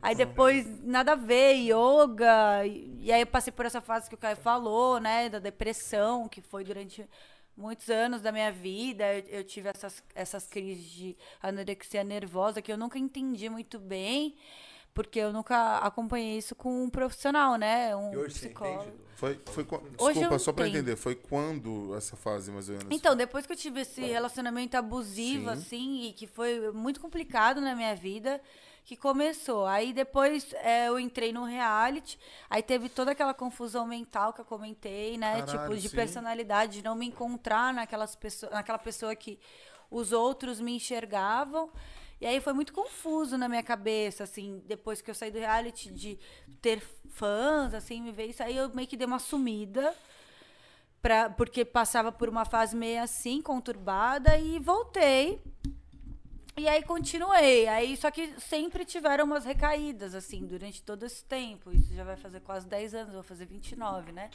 Aí 0.00 0.14
depois, 0.14 0.64
nada 0.84 1.12
a 1.12 1.16
ver, 1.16 1.54
yoga. 1.54 2.64
E, 2.66 2.98
e 3.06 3.12
aí 3.12 3.20
eu 3.20 3.26
passei 3.26 3.52
por 3.52 3.66
essa 3.66 3.80
fase 3.80 4.08
que 4.08 4.14
o 4.14 4.18
Caio 4.18 4.36
falou, 4.36 5.00
né? 5.00 5.28
Da 5.28 5.38
depressão, 5.38 6.28
que 6.28 6.40
foi 6.40 6.62
durante 6.64 7.04
muitos 7.58 7.90
anos 7.90 8.22
da 8.22 8.30
minha 8.32 8.52
vida. 8.52 9.04
Eu, 9.14 9.24
eu 9.40 9.44
tive 9.44 9.68
essas, 9.68 10.02
essas 10.14 10.46
crises 10.46 10.88
de 10.90 11.16
anorexia 11.42 12.04
nervosa 12.04 12.62
que 12.62 12.72
eu 12.72 12.78
nunca 12.78 12.98
entendi 12.98 13.48
muito 13.50 13.78
bem. 13.78 14.36
Porque 14.94 15.18
eu 15.18 15.32
nunca 15.32 15.78
acompanhei 15.78 16.38
isso 16.38 16.56
com 16.56 16.84
um 16.84 16.90
profissional, 16.90 17.56
né? 17.56 17.94
Um 17.94 18.12
E 18.12 18.16
hoje 18.16 18.34
você 18.34 18.46
psicólogo. 18.46 18.82
entende? 18.82 18.96
Du? 18.96 19.08
Foi, 19.14 19.40
foi 19.46 19.64
Hoje 19.98 20.14
Desculpa, 20.14 20.34
eu 20.34 20.38
só 20.38 20.52
pra 20.52 20.66
entendo. 20.66 20.78
entender. 20.82 20.96
Foi 20.96 21.14
quando 21.14 21.94
essa 21.96 22.16
fase, 22.16 22.50
mais 22.50 22.68
ou 22.68 22.76
menos? 22.76 22.88
Então, 22.96 23.14
depois 23.14 23.46
que 23.46 23.52
eu 23.52 23.56
tive 23.56 23.80
esse 23.82 24.00
relacionamento 24.00 24.76
abusivo, 24.76 25.46
Sim. 25.46 25.52
assim, 25.52 26.02
e 26.08 26.12
que 26.12 26.26
foi 26.26 26.72
muito 26.72 27.00
complicado 27.00 27.60
na 27.60 27.76
minha 27.76 27.94
vida, 27.94 28.40
que 28.88 28.96
começou. 28.96 29.66
Aí 29.66 29.92
depois 29.92 30.50
é, 30.54 30.88
eu 30.88 30.98
entrei 30.98 31.30
no 31.30 31.44
reality, 31.44 32.18
aí 32.48 32.62
teve 32.62 32.88
toda 32.88 33.10
aquela 33.10 33.34
confusão 33.34 33.86
mental 33.86 34.32
que 34.32 34.40
eu 34.40 34.46
comentei, 34.46 35.18
né? 35.18 35.42
Caralho, 35.42 35.58
tipo, 35.58 35.76
de 35.76 35.90
sim. 35.90 35.94
personalidade, 35.94 36.78
de 36.78 36.82
não 36.82 36.94
me 36.94 37.04
encontrar 37.04 37.74
naquelas 37.74 38.16
pessoas, 38.16 38.50
naquela 38.50 38.78
pessoa 38.78 39.14
que 39.14 39.38
os 39.90 40.10
outros 40.10 40.58
me 40.58 40.74
enxergavam. 40.74 41.70
E 42.18 42.24
aí 42.24 42.40
foi 42.40 42.54
muito 42.54 42.72
confuso 42.72 43.36
na 43.36 43.46
minha 43.46 43.62
cabeça, 43.62 44.24
assim, 44.24 44.62
depois 44.64 45.02
que 45.02 45.10
eu 45.10 45.14
saí 45.14 45.30
do 45.30 45.38
reality, 45.38 45.90
de 45.90 46.18
ter 46.62 46.80
fãs, 47.10 47.74
assim, 47.74 48.00
me 48.00 48.10
ver 48.10 48.28
isso. 48.28 48.42
Aí 48.42 48.56
eu 48.56 48.74
meio 48.74 48.88
que 48.88 48.96
dei 48.96 49.06
uma 49.06 49.18
sumida 49.18 49.94
pra, 51.02 51.28
porque 51.28 51.62
passava 51.62 52.10
por 52.10 52.26
uma 52.30 52.46
fase 52.46 52.74
meio 52.74 53.02
assim, 53.02 53.42
conturbada, 53.42 54.38
e 54.38 54.58
voltei. 54.58 55.42
E 56.58 56.68
aí 56.68 56.82
continuei. 56.82 57.68
Aí, 57.68 57.96
só 57.96 58.10
que 58.10 58.34
sempre 58.40 58.84
tiveram 58.84 59.24
umas 59.24 59.44
recaídas, 59.44 60.12
assim, 60.12 60.44
durante 60.44 60.82
todo 60.82 61.04
esse 61.04 61.24
tempo. 61.24 61.70
Isso 61.70 61.94
já 61.94 62.02
vai 62.02 62.16
fazer 62.16 62.40
quase 62.40 62.66
10 62.66 62.94
anos, 62.94 63.14
vou 63.14 63.22
fazer 63.22 63.46
29, 63.46 64.10
né? 64.10 64.28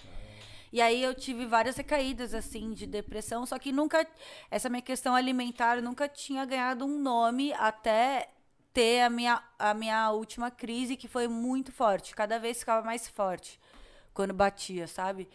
E 0.71 0.81
aí 0.81 1.03
eu 1.03 1.13
tive 1.13 1.45
várias 1.45 1.75
recaídas, 1.75 2.33
assim, 2.33 2.71
de 2.71 2.87
depressão, 2.87 3.45
só 3.45 3.59
que 3.59 3.71
nunca. 3.71 4.07
Essa 4.49 4.69
minha 4.69 4.81
questão 4.81 5.13
alimentar 5.13 5.81
nunca 5.81 6.07
tinha 6.07 6.45
ganhado 6.45 6.85
um 6.85 6.97
nome 6.97 7.53
até 7.53 8.29
ter 8.71 9.01
a 9.01 9.09
minha, 9.09 9.43
a 9.59 9.73
minha 9.73 10.09
última 10.11 10.49
crise, 10.49 10.95
que 10.95 11.07
foi 11.07 11.27
muito 11.27 11.71
forte. 11.71 12.15
Cada 12.15 12.39
vez 12.39 12.59
ficava 12.59 12.85
mais 12.85 13.07
forte 13.07 13.59
quando 14.13 14.33
batia, 14.33 14.87
sabe? 14.87 15.27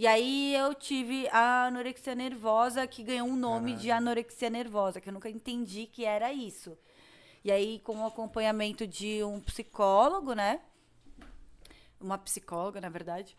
E 0.00 0.06
aí 0.06 0.56
eu 0.56 0.72
tive 0.72 1.28
a 1.28 1.66
anorexia 1.66 2.14
nervosa, 2.14 2.86
que 2.86 3.02
ganhou 3.02 3.28
um 3.28 3.36
nome 3.36 3.74
de 3.76 3.90
anorexia 3.90 4.48
nervosa, 4.48 4.98
que 4.98 5.10
eu 5.10 5.12
nunca 5.12 5.28
entendi 5.28 5.84
que 5.84 6.06
era 6.06 6.32
isso. 6.32 6.74
E 7.44 7.52
aí, 7.52 7.80
com 7.80 7.98
o 7.98 8.06
acompanhamento 8.06 8.86
de 8.86 9.22
um 9.22 9.38
psicólogo, 9.40 10.32
né? 10.32 10.62
Uma 12.00 12.16
psicóloga, 12.16 12.80
na 12.80 12.88
verdade. 12.88 13.36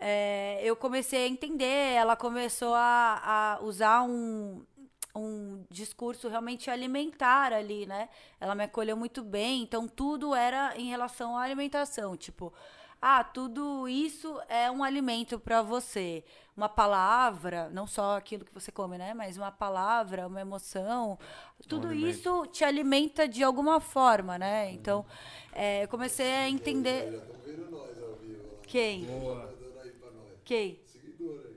é, 0.00 0.60
eu 0.64 0.74
comecei 0.74 1.26
a 1.26 1.28
entender, 1.28 1.94
ela 1.94 2.16
começou 2.16 2.74
a, 2.74 3.58
a 3.60 3.62
usar 3.62 4.02
um, 4.02 4.66
um 5.14 5.64
discurso 5.70 6.28
realmente 6.28 6.68
alimentar 6.68 7.52
ali, 7.52 7.86
né? 7.86 8.08
Ela 8.40 8.56
me 8.56 8.64
acolheu 8.64 8.96
muito 8.96 9.22
bem, 9.22 9.62
então 9.62 9.86
tudo 9.86 10.34
era 10.34 10.76
em 10.76 10.88
relação 10.88 11.36
à 11.36 11.42
alimentação, 11.42 12.16
tipo, 12.16 12.52
ah, 13.00 13.24
tudo 13.24 13.88
isso 13.88 14.38
é 14.48 14.70
um 14.70 14.84
alimento 14.84 15.38
para 15.38 15.62
você. 15.62 16.22
Uma 16.56 16.68
palavra, 16.68 17.70
não 17.70 17.86
só 17.86 18.16
aquilo 18.18 18.44
que 18.44 18.52
você 18.52 18.70
come, 18.70 18.98
né? 18.98 19.14
Mas 19.14 19.36
uma 19.38 19.50
palavra, 19.50 20.26
uma 20.26 20.40
emoção, 20.40 21.18
tudo 21.66 21.88
alimento. 21.88 22.10
isso 22.10 22.46
te 22.48 22.64
alimenta 22.64 23.26
de 23.26 23.42
alguma 23.42 23.80
forma, 23.80 24.36
né? 24.38 24.70
Então, 24.72 25.06
é, 25.52 25.84
eu 25.84 25.88
comecei 25.88 26.26
a 26.30 26.48
entender. 26.50 27.14
Estão 27.14 27.36
vendo 27.44 27.70
nós 27.70 28.02
ao 28.02 28.16
vivo. 28.16 28.42
lá. 28.42 28.58
Quem? 28.66 29.02
Mandando 29.06 29.80
aí 29.82 29.90
pra 29.92 30.10
nós. 30.10 30.26
Quem? 30.44 30.80
Seguidor 30.84 31.40
aí. 31.46 31.56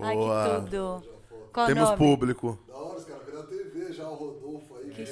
Ai, 0.00 0.14
Boa. 0.14 0.44
que 0.44 0.60
tudo. 0.70 1.14
Qual 1.52 1.66
Temos 1.66 1.84
nome? 1.84 1.96
público. 1.96 2.58
Da 2.68 2.76
hora, 2.76 2.98
os 2.98 3.04
caras 3.04 3.24
viram 3.26 3.40
a 3.40 3.46
TV 3.46 3.92
já, 3.92 4.08
o 4.08 4.14
Rodolfo 4.14 4.76
aí. 4.76 4.90
Que 4.90 5.04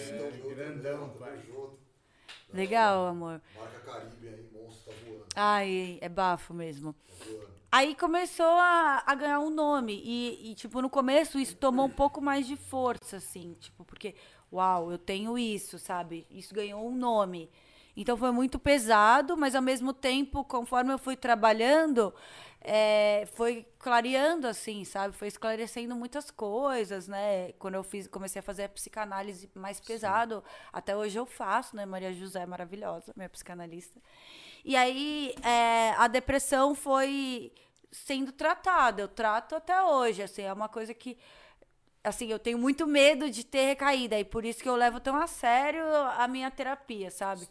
grandão, 0.55 1.09
tamo 1.09 1.19
pai. 1.19 1.39
junto. 1.47 1.78
Legal, 2.52 3.07
amor. 3.07 3.41
Marca 3.57 3.81
Caribe 3.81 4.28
aí, 4.28 4.49
monstro, 4.52 4.93
tá 4.93 4.99
voando. 5.07 5.22
Ai, 5.35 5.99
é 6.01 6.09
bafo 6.09 6.52
mesmo. 6.52 6.94
Aí 7.70 7.94
começou 7.94 8.44
a, 8.44 9.02
a 9.07 9.15
ganhar 9.15 9.41
um 9.41 9.51
nome. 9.51 10.02
E, 10.05 10.51
e, 10.51 10.55
tipo, 10.55 10.83
no 10.83 10.91
começo 10.91 11.39
isso 11.39 11.57
tomou 11.57 11.86
um 11.86 11.91
pouco 11.91 12.20
mais 12.20 12.47
de 12.47 12.57
força, 12.57 13.17
assim. 13.17 13.57
Tipo, 13.59 13.85
porque, 13.85 14.15
uau, 14.52 14.93
eu 14.93 14.99
tenho 14.99 15.39
isso, 15.39 15.78
sabe? 15.78 16.27
Isso 16.31 16.55
ganhou 16.55 16.86
um 16.86 16.94
nome. 16.94 17.51
Então 17.97 18.17
foi 18.17 18.31
muito 18.31 18.59
pesado, 18.59 19.36
mas 19.36 19.55
ao 19.55 19.62
mesmo 19.62 19.93
tempo, 19.93 20.44
conforme 20.44 20.93
eu 20.93 20.99
fui 20.99 21.15
trabalhando, 21.15 22.12
é, 22.61 23.27
foi 23.35 23.67
clareando, 23.78 24.47
assim, 24.47 24.85
sabe? 24.85 25.15
Foi 25.15 25.28
esclarecendo 25.28 25.94
muitas 25.94 26.31
coisas, 26.31 27.07
né? 27.09 27.52
Quando 27.52 27.75
eu 27.75 27.83
fiz, 27.83 28.07
comecei 28.07 28.41
a 28.41 28.43
fazer 28.43 28.65
a 28.65 28.69
psicanálise 28.69 29.51
mais 29.55 29.78
pesado, 29.81 30.43
até 30.73 30.97
hoje 30.97 31.19
eu 31.19 31.27
faço, 31.27 31.77
né? 31.77 31.85
Maria 31.85 32.12
José 32.12 32.43
é 32.43 32.47
maravilhosa, 32.47 33.12
minha 33.17 33.28
psicanalista. 33.28 34.01
E 34.65 34.76
aí 34.76 35.34
é, 35.42 35.91
a 35.99 36.07
depressão 36.08 36.74
foi 36.74 37.52
sendo 37.91 38.32
tratada. 38.32 39.02
Eu 39.02 39.08
trato 39.08 39.55
até 39.55 39.82
hoje, 39.82 40.23
assim, 40.23 40.42
é 40.42 40.52
uma 40.52 40.68
coisa 40.68 40.94
que 40.94 41.16
assim, 42.05 42.26
eu 42.32 42.39
tenho 42.39 42.58
muito 42.58 42.84
medo 42.86 43.31
de 43.31 43.44
ter 43.44 43.65
recaída 43.66 44.18
e 44.18 44.24
por 44.24 44.44
isso 44.44 44.60
que 44.60 44.68
eu 44.68 44.74
levo 44.74 44.99
tão 44.99 45.15
a 45.16 45.28
sério 45.28 45.84
a 46.18 46.26
minha 46.26 46.50
terapia, 46.50 47.10
sabe? 47.12 47.47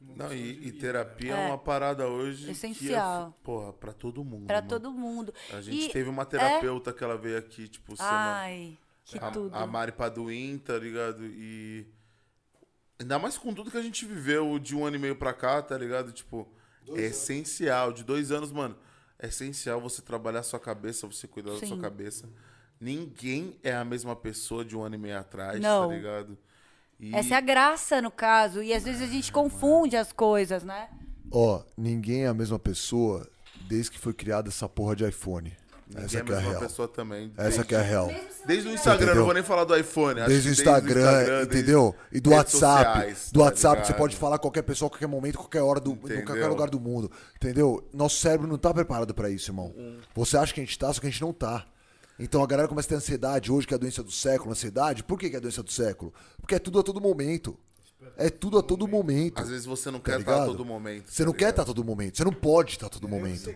Não, 0.00 0.32
e, 0.32 0.68
e 0.68 0.72
terapia 0.72 1.34
é. 1.36 1.44
É. 1.44 1.46
uma 1.48 1.58
parada 1.58 2.08
hoje 2.08 2.50
Essencial. 2.50 3.26
que 3.26 3.28
é, 3.40 3.44
porra, 3.44 3.72
pra 3.74 3.92
todo 3.92 4.24
mundo. 4.24 4.46
Pra 4.46 4.56
mano. 4.56 4.68
todo 4.68 4.90
mundo. 4.92 5.34
A 5.52 5.60
gente 5.60 5.86
E- 5.86 5.92
teve 5.92 6.08
uma 6.08 6.24
terapeuta 6.24 6.90
que 6.92 7.04
ela 7.04 7.18
veio 7.18 7.36
aqui, 7.36 7.68
tipo, 7.68 7.94
semana, 7.94 8.40
Ai, 8.40 8.78
que 9.04 9.18
a, 9.18 9.30
tudo. 9.30 9.54
a 9.54 9.66
Mari 9.66 9.92
Paduim, 9.92 10.56
tá 10.58 10.78
ligado? 10.78 11.24
E 11.26 11.86
ainda 13.02 13.18
mais 13.18 13.36
com 13.38 13.52
tudo 13.52 13.70
que 13.70 13.76
a 13.76 13.82
gente 13.82 14.04
viveu 14.04 14.58
de 14.58 14.74
um 14.76 14.84
ano 14.84 14.96
e 14.96 14.98
meio 14.98 15.16
pra 15.16 15.32
cá, 15.32 15.60
tá 15.62 15.76
ligado? 15.76 16.12
Tipo, 16.12 16.48
é 16.94 17.02
essencial. 17.02 17.92
De 17.92 18.02
dois 18.04 18.30
anos, 18.32 18.50
mano, 18.50 18.76
é 19.18 19.28
essencial 19.28 19.80
você 19.80 20.02
trabalhar 20.02 20.40
a 20.40 20.44
sua 20.44 20.60
cabeça, 20.60 21.06
você 21.06 21.26
cuidar 21.28 21.52
da 21.52 21.58
Sim. 21.58 21.66
sua 21.66 21.78
cabeça. 21.78 22.28
Ninguém 22.80 23.58
é 23.62 23.74
a 23.74 23.84
mesma 23.84 24.16
pessoa 24.16 24.64
de 24.64 24.76
um 24.76 24.82
ano 24.82 24.96
e 24.96 24.98
meio 24.98 25.18
atrás, 25.18 25.60
Não. 25.60 25.88
tá 25.88 25.94
ligado? 25.94 26.38
E 26.98 27.14
Essa 27.14 27.34
é 27.34 27.36
a 27.36 27.40
graça, 27.40 28.02
no 28.02 28.10
caso. 28.10 28.62
E 28.62 28.72
às 28.72 28.84
vezes 28.84 29.02
a 29.02 29.06
gente 29.06 29.30
confunde 29.32 29.96
as 29.96 30.12
coisas, 30.12 30.62
né? 30.64 30.88
Ó, 31.30 31.62
ninguém 31.76 32.24
é 32.24 32.28
a 32.28 32.34
mesma 32.34 32.58
pessoa 32.58 33.28
desde 33.68 33.90
que 33.92 33.98
foi 33.98 34.12
criada 34.12 34.48
essa 34.48 34.68
porra 34.68 34.94
de 34.94 35.04
iPhone. 35.08 35.56
Ninguém 35.94 36.04
Essa 36.06 36.18
é 36.18 36.20
a 36.20 36.24
que 36.24 36.32
é 36.32 36.34
a 36.34 36.36
mesma 36.38 36.50
real. 36.50 36.62
pessoa 36.62 36.88
também. 36.88 37.32
Essa 37.36 37.42
desde, 37.48 37.64
que 37.64 37.74
é 37.74 37.78
a 37.78 37.82
real. 37.82 38.10
Desde 38.46 38.68
o 38.68 38.72
Instagram, 38.72 38.96
entendeu? 39.04 39.14
não 39.16 39.24
vou 39.24 39.34
nem 39.34 39.42
falar 39.42 39.64
do 39.64 39.76
iPhone. 39.76 40.20
acho 40.20 40.28
Desde 40.28 40.48
o 40.48 40.52
Instagram, 40.52 41.24
desde 41.24 41.42
entendeu? 41.44 41.94
E 42.10 42.20
do 42.20 42.30
WhatsApp. 42.30 42.84
sociais, 42.84 43.30
do 43.32 43.38
tá 43.38 43.44
WhatsApp 43.46 43.76
você 43.76 43.86
ligado? 43.86 43.98
pode 43.98 44.16
falar 44.16 44.38
com 44.38 44.42
qualquer 44.42 44.62
pessoa, 44.62 44.86
a 44.88 44.90
qualquer 44.90 45.06
momento, 45.06 45.38
qualquer 45.38 45.62
hora, 45.62 45.80
do, 45.80 45.92
em 45.92 46.24
qualquer 46.24 46.48
lugar 46.48 46.68
do 46.68 46.80
mundo. 46.80 47.10
Entendeu? 47.36 47.88
Nosso 47.92 48.16
cérebro 48.16 48.46
não 48.46 48.58
tá 48.58 48.72
preparado 48.72 49.14
pra 49.14 49.30
isso, 49.30 49.50
irmão. 49.50 49.72
Hum. 49.76 49.98
Você 50.14 50.36
acha 50.36 50.52
que 50.52 50.60
a 50.60 50.64
gente 50.64 50.78
tá, 50.78 50.92
só 50.92 51.00
que 51.00 51.06
a 51.06 51.10
gente 51.10 51.22
não 51.22 51.32
tá. 51.32 51.66
Então 52.18 52.42
a 52.42 52.46
galera 52.46 52.68
começa 52.68 52.86
a 52.88 52.90
ter 52.90 52.94
ansiedade 52.96 53.50
hoje, 53.50 53.66
que 53.66 53.74
é 53.74 53.76
a 53.76 53.80
doença 53.80 54.02
do 54.02 54.10
século, 54.10 54.52
ansiedade. 54.52 55.02
Por 55.02 55.18
que, 55.18 55.28
que 55.28 55.36
é 55.36 55.38
a 55.38 55.42
doença 55.42 55.62
do 55.62 55.72
século? 55.72 56.12
Porque 56.40 56.54
é 56.54 56.58
tudo 56.58 56.78
a 56.78 56.82
todo 56.82 57.00
momento. 57.00 57.58
É 58.16 58.28
tudo 58.30 58.58
a 58.58 58.62
todo 58.62 58.86
momento. 58.86 59.40
Às 59.40 59.48
vezes 59.48 59.64
você 59.66 59.90
não 59.90 59.98
Tá 60.00 60.12
quer 60.12 60.20
estar 60.20 60.42
a 60.42 60.46
todo 60.46 60.64
momento. 60.64 61.10
Você 61.10 61.22
tá 61.22 61.26
não 61.26 61.32
quer 61.32 61.50
estar 61.50 61.62
a 61.62 61.64
todo 61.64 61.84
momento. 61.84 62.16
Você 62.16 62.24
não 62.24 62.32
pode 62.32 62.72
estar 62.72 62.86
a 62.86 62.90
todo 62.90 63.08
momento. 63.08 63.54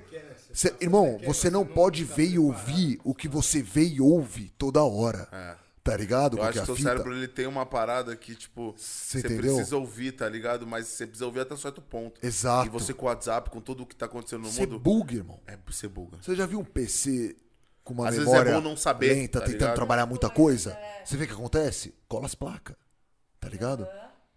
Você- 0.53 0.75
irmão, 0.81 1.19
você 1.25 1.51
não 1.51 1.67
pode 1.67 2.05
ver 2.05 2.31
e 2.31 2.39
ouvir 2.39 2.99
o 3.05 3.15
que 3.15 3.29
você 3.29 3.63
vê 3.63 3.85
e 3.87 4.01
ouve 4.01 4.51
toda 4.59 4.83
hora. 4.83 5.29
É. 5.33 5.67
Tá 5.85 5.97
ligado? 5.97 6.39
Eu 6.39 6.43
acho 6.43 6.65
que 6.65 6.71
é 6.71 6.73
o 6.73 6.77
cérebro 6.77 7.15
ele 7.15 7.29
tem 7.29 7.47
uma 7.47 7.65
parada 7.65 8.17
que, 8.17 8.35
tipo, 8.35 8.75
Cê 8.77 9.21
você 9.21 9.37
precisa 9.37 9.77
ouvir, 9.77 10.11
tá 10.13 10.29
ligado? 10.29 10.67
Mas 10.67 10.89
você 10.89 11.07
precisa 11.07 11.27
ouvir 11.27 11.41
até 11.41 11.55
certo 11.57 11.81
ponto. 11.81 12.19
Exato. 12.27 12.67
E 12.67 12.71
você 12.71 12.93
com 12.93 13.07
o 13.07 13.09
WhatsApp, 13.09 13.51
com 13.51 13.61
tudo 13.61 13.85
o 13.85 13.87
que 13.87 13.95
tá 13.95 14.07
acontecendo 14.07 14.41
no 14.43 14.51
Você 14.51 14.63
mundo, 14.63 14.81
buga, 14.81 15.15
irmão. 15.15 15.39
é 15.47 15.57
você 15.65 15.87
buga. 15.87 16.17
Você 16.21 16.35
já 16.35 16.45
viu 16.45 16.59
um 16.59 16.65
PC 16.65 17.37
com 17.85 17.95
uma 17.95 18.09
Às 18.09 18.17
vezes 18.17 18.29
memória 18.29 18.51
é 18.51 18.55
bom 18.55 18.61
não 18.61 18.77
saber, 18.77 19.15
lenta, 19.15 19.39
tá 19.39 19.47
tentando 19.47 19.61
ligado? 19.61 19.75
trabalhar 19.77 20.07
muita 20.07 20.29
coisa? 20.29 20.77
Você 21.05 21.17
vê 21.17 21.23
o 21.23 21.27
que 21.29 21.35
acontece? 21.35 21.95
Cola 22.09 22.27
as 22.27 22.35
placas. 22.35 22.75
Tá 23.39 23.49
ligado? 23.49 23.87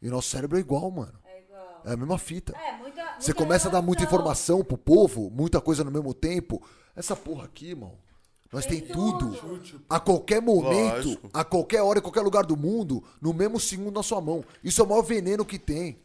E 0.02 0.08
o 0.08 0.12
nosso 0.12 0.30
cérebro 0.30 0.58
é 0.58 0.60
igual, 0.62 0.90
mano. 0.90 1.14
É 1.26 1.42
igual. 1.42 1.82
É 1.86 1.94
a 1.94 1.98
mesma 1.98 2.18
fita. 2.18 2.56
É, 2.58 2.78
muita, 2.78 3.04
Você 3.20 3.32
muita 3.32 3.34
começa 3.36 3.68
a 3.68 3.72
dar 3.72 3.82
muita 3.82 4.04
informação 4.04 4.64
pro 4.64 4.78
povo, 4.78 5.30
muita 5.30 5.60
coisa 5.60 5.84
no 5.84 5.92
mesmo 5.92 6.14
tempo. 6.14 6.62
Essa 6.96 7.16
porra 7.16 7.46
aqui, 7.46 7.70
irmão. 7.70 7.98
Nós 8.52 8.66
tem, 8.66 8.82
Tem 8.82 8.92
tudo. 8.92 9.36
tudo. 9.36 9.82
A 9.88 10.00
qualquer 10.00 10.42
momento, 10.42 11.06
Lógico. 11.06 11.30
a 11.32 11.44
qualquer 11.44 11.84
hora, 11.84 12.00
em 12.00 12.02
qualquer 12.02 12.22
lugar 12.22 12.44
do 12.44 12.58
mundo, 12.58 13.04
no 13.22 13.32
mesmo 13.32 13.60
segundo 13.60 13.94
na 13.96 14.02
sua 14.04 14.20
mão. 14.20 14.44
Isso 14.64 14.82
é 14.82 14.84
o 14.84 14.88
maior 14.88 15.04
veneno 15.04 15.46
que 15.46 15.60
tem. 15.60 16.00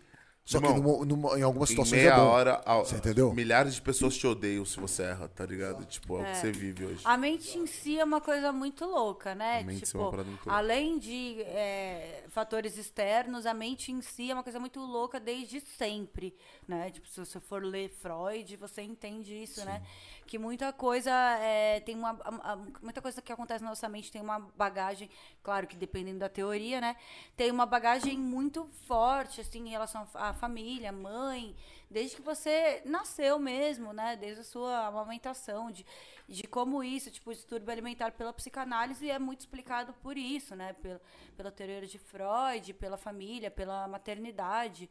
Só 0.47 0.61
que 0.61 0.67
Irmão, 0.67 0.99
numa- 1.03 1.07
numa- 1.07 1.39
em 1.39 1.43
algumas 1.43 1.71
Em 1.71 1.73
situações 1.73 2.03
meia 2.03 2.13
é 2.13 2.17
bom. 2.17 2.27
hora, 2.27 2.61
a- 2.67 2.77
Você 2.81 2.97
entendeu? 2.97 3.33
milhares 3.33 3.75
de 3.77 3.81
pessoas 3.81 4.15
te 4.15 4.27
odeiam 4.27 4.63
se 4.67 4.79
você 4.79 5.03
erra, 5.05 5.27
tá 5.27 5.47
ligado? 5.47 5.87
Tipo, 5.87 6.19
é, 6.19 6.21
o 6.21 6.25
que 6.27 6.37
você 6.37 6.53
vive 6.53 6.85
hoje. 6.85 7.01
A 7.03 7.17
mente 7.17 7.57
em 7.57 7.67
si 7.67 7.99
é 7.99 8.05
uma 8.05 8.21
coisa 8.21 8.53
muito 8.53 8.85
louca, 8.85 9.35
né? 9.35 9.61
A 9.61 9.65
mente 9.65 9.79
si 9.79 9.85
é 9.85 9.87
tipo, 9.87 9.99
uma 10.01 10.11
parada 10.11 10.29
muito 10.29 10.45
louca. 10.45 10.59
além 10.59 10.99
de 10.99 11.41
é, 11.45 12.25
fatores 12.29 12.77
externos, 12.77 13.47
a 13.47 13.55
mente 13.55 13.91
em 13.91 14.03
si 14.03 14.31
é 14.31 14.35
uma 14.35 14.43
coisa 14.43 14.61
muito 14.61 14.81
louca 14.81 15.19
desde 15.19 15.61
sempre, 15.61 16.35
né? 16.69 16.91
Tipo, 16.91 17.07
se 17.09 17.19
você 17.21 17.41
for 17.41 17.63
ler 17.63 17.89
Freud, 17.91 18.57
você 18.57 18.83
entende 18.83 19.35
isso, 19.43 19.65
né? 19.65 19.83
Que 20.27 20.39
muita 20.39 20.73
coisa 20.73 21.11
é, 21.39 21.81
tem 21.81 21.95
uma 21.97 22.11
a- 22.25 22.57
muita 22.83 23.03
coisa 23.03 23.21
que 23.21 23.33
acontece 23.33 23.63
na 23.63 23.71
nossa 23.71 23.89
mente 23.89 24.11
tem 24.11 24.23
uma 24.23 24.39
bagagem, 24.39 25.11
claro 25.43 25.67
que 25.67 25.77
dependendo 25.77 26.19
da 26.21 26.29
teoria, 26.29 26.81
né? 26.81 26.97
Tem 27.37 27.51
uma 27.51 27.67
bagagem 27.67 28.17
muito 28.19 28.67
forte 28.87 29.41
assim 29.41 29.67
em 29.67 29.71
relação 29.71 30.07
à 30.15 30.31
à 30.31 30.33
família, 30.35 30.91
mãe, 30.91 31.55
desde 31.91 32.17
que 32.17 32.23
você 32.23 32.81
nasceu 32.85 33.39
mesmo, 33.39 33.93
né? 33.93 34.17
Desde 34.17 34.41
a 34.41 34.45
sua 34.45 34.87
amamentação, 34.87 35.71
de, 35.71 35.85
de 36.29 36.43
como 36.45 36.83
isso, 36.83 37.11
tipo, 37.11 37.31
o 37.31 37.35
distúrbio 37.35 37.71
alimentar 37.71 38.13
pela 38.13 38.33
psicanálise 38.33 39.11
é 39.11 39.19
muito 39.19 39.41
explicado 39.41 39.93
por 40.03 40.17
isso, 40.17 40.55
né? 40.57 40.73
Pela, 40.75 41.01
pela 41.37 41.51
teoria 41.53 41.87
de 41.87 41.99
Freud, 41.99 42.73
pela 42.75 42.97
família, 42.97 43.51
pela 43.51 43.87
maternidade. 43.87 44.89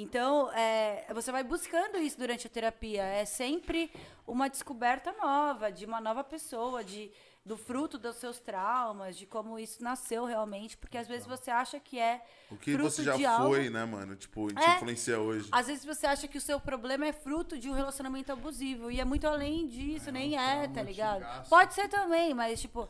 Então, 0.00 0.50
é, 0.52 1.04
você 1.12 1.32
vai 1.32 1.42
buscando 1.42 1.98
isso 1.98 2.16
durante 2.18 2.46
a 2.46 2.50
terapia. 2.50 3.02
É 3.02 3.24
sempre 3.24 3.90
uma 4.26 4.48
descoberta 4.48 5.12
nova, 5.20 5.72
de 5.72 5.84
uma 5.84 6.00
nova 6.00 6.22
pessoa, 6.22 6.84
de 6.84 7.10
do 7.44 7.56
fruto 7.56 7.96
dos 7.96 8.16
seus 8.16 8.38
traumas, 8.38 9.16
de 9.16 9.24
como 9.24 9.58
isso 9.58 9.82
nasceu 9.82 10.26
realmente, 10.26 10.76
porque 10.76 10.98
às 10.98 11.08
vezes 11.08 11.26
você 11.26 11.50
acha 11.50 11.80
que 11.80 11.98
é 11.98 12.22
O 12.50 12.56
que 12.58 12.74
fruto 12.74 12.90
você 12.90 13.02
já 13.02 13.16
de 13.16 13.24
algo. 13.24 13.48
foi, 13.54 13.70
né, 13.70 13.86
mano? 13.86 14.14
Tipo, 14.16 14.48
te 14.52 14.62
É. 14.62 14.76
influencia 14.76 15.18
hoje. 15.18 15.48
Às 15.50 15.66
vezes 15.66 15.82
você 15.82 16.06
acha 16.06 16.28
que 16.28 16.36
o 16.36 16.42
seu 16.42 16.60
problema 16.60 17.06
é 17.06 17.12
fruto 17.12 17.58
de 17.58 17.70
um 17.70 17.72
relacionamento 17.72 18.30
abusivo. 18.30 18.90
E 18.90 19.00
é 19.00 19.04
muito 19.04 19.26
além 19.26 19.66
disso, 19.66 20.12
nem 20.12 20.36
é, 20.38 20.68
tá 20.68 20.82
ligado? 20.82 21.24
Pode 21.48 21.72
ser 21.72 21.88
também, 21.88 22.34
mas, 22.34 22.60
tipo, 22.60 22.86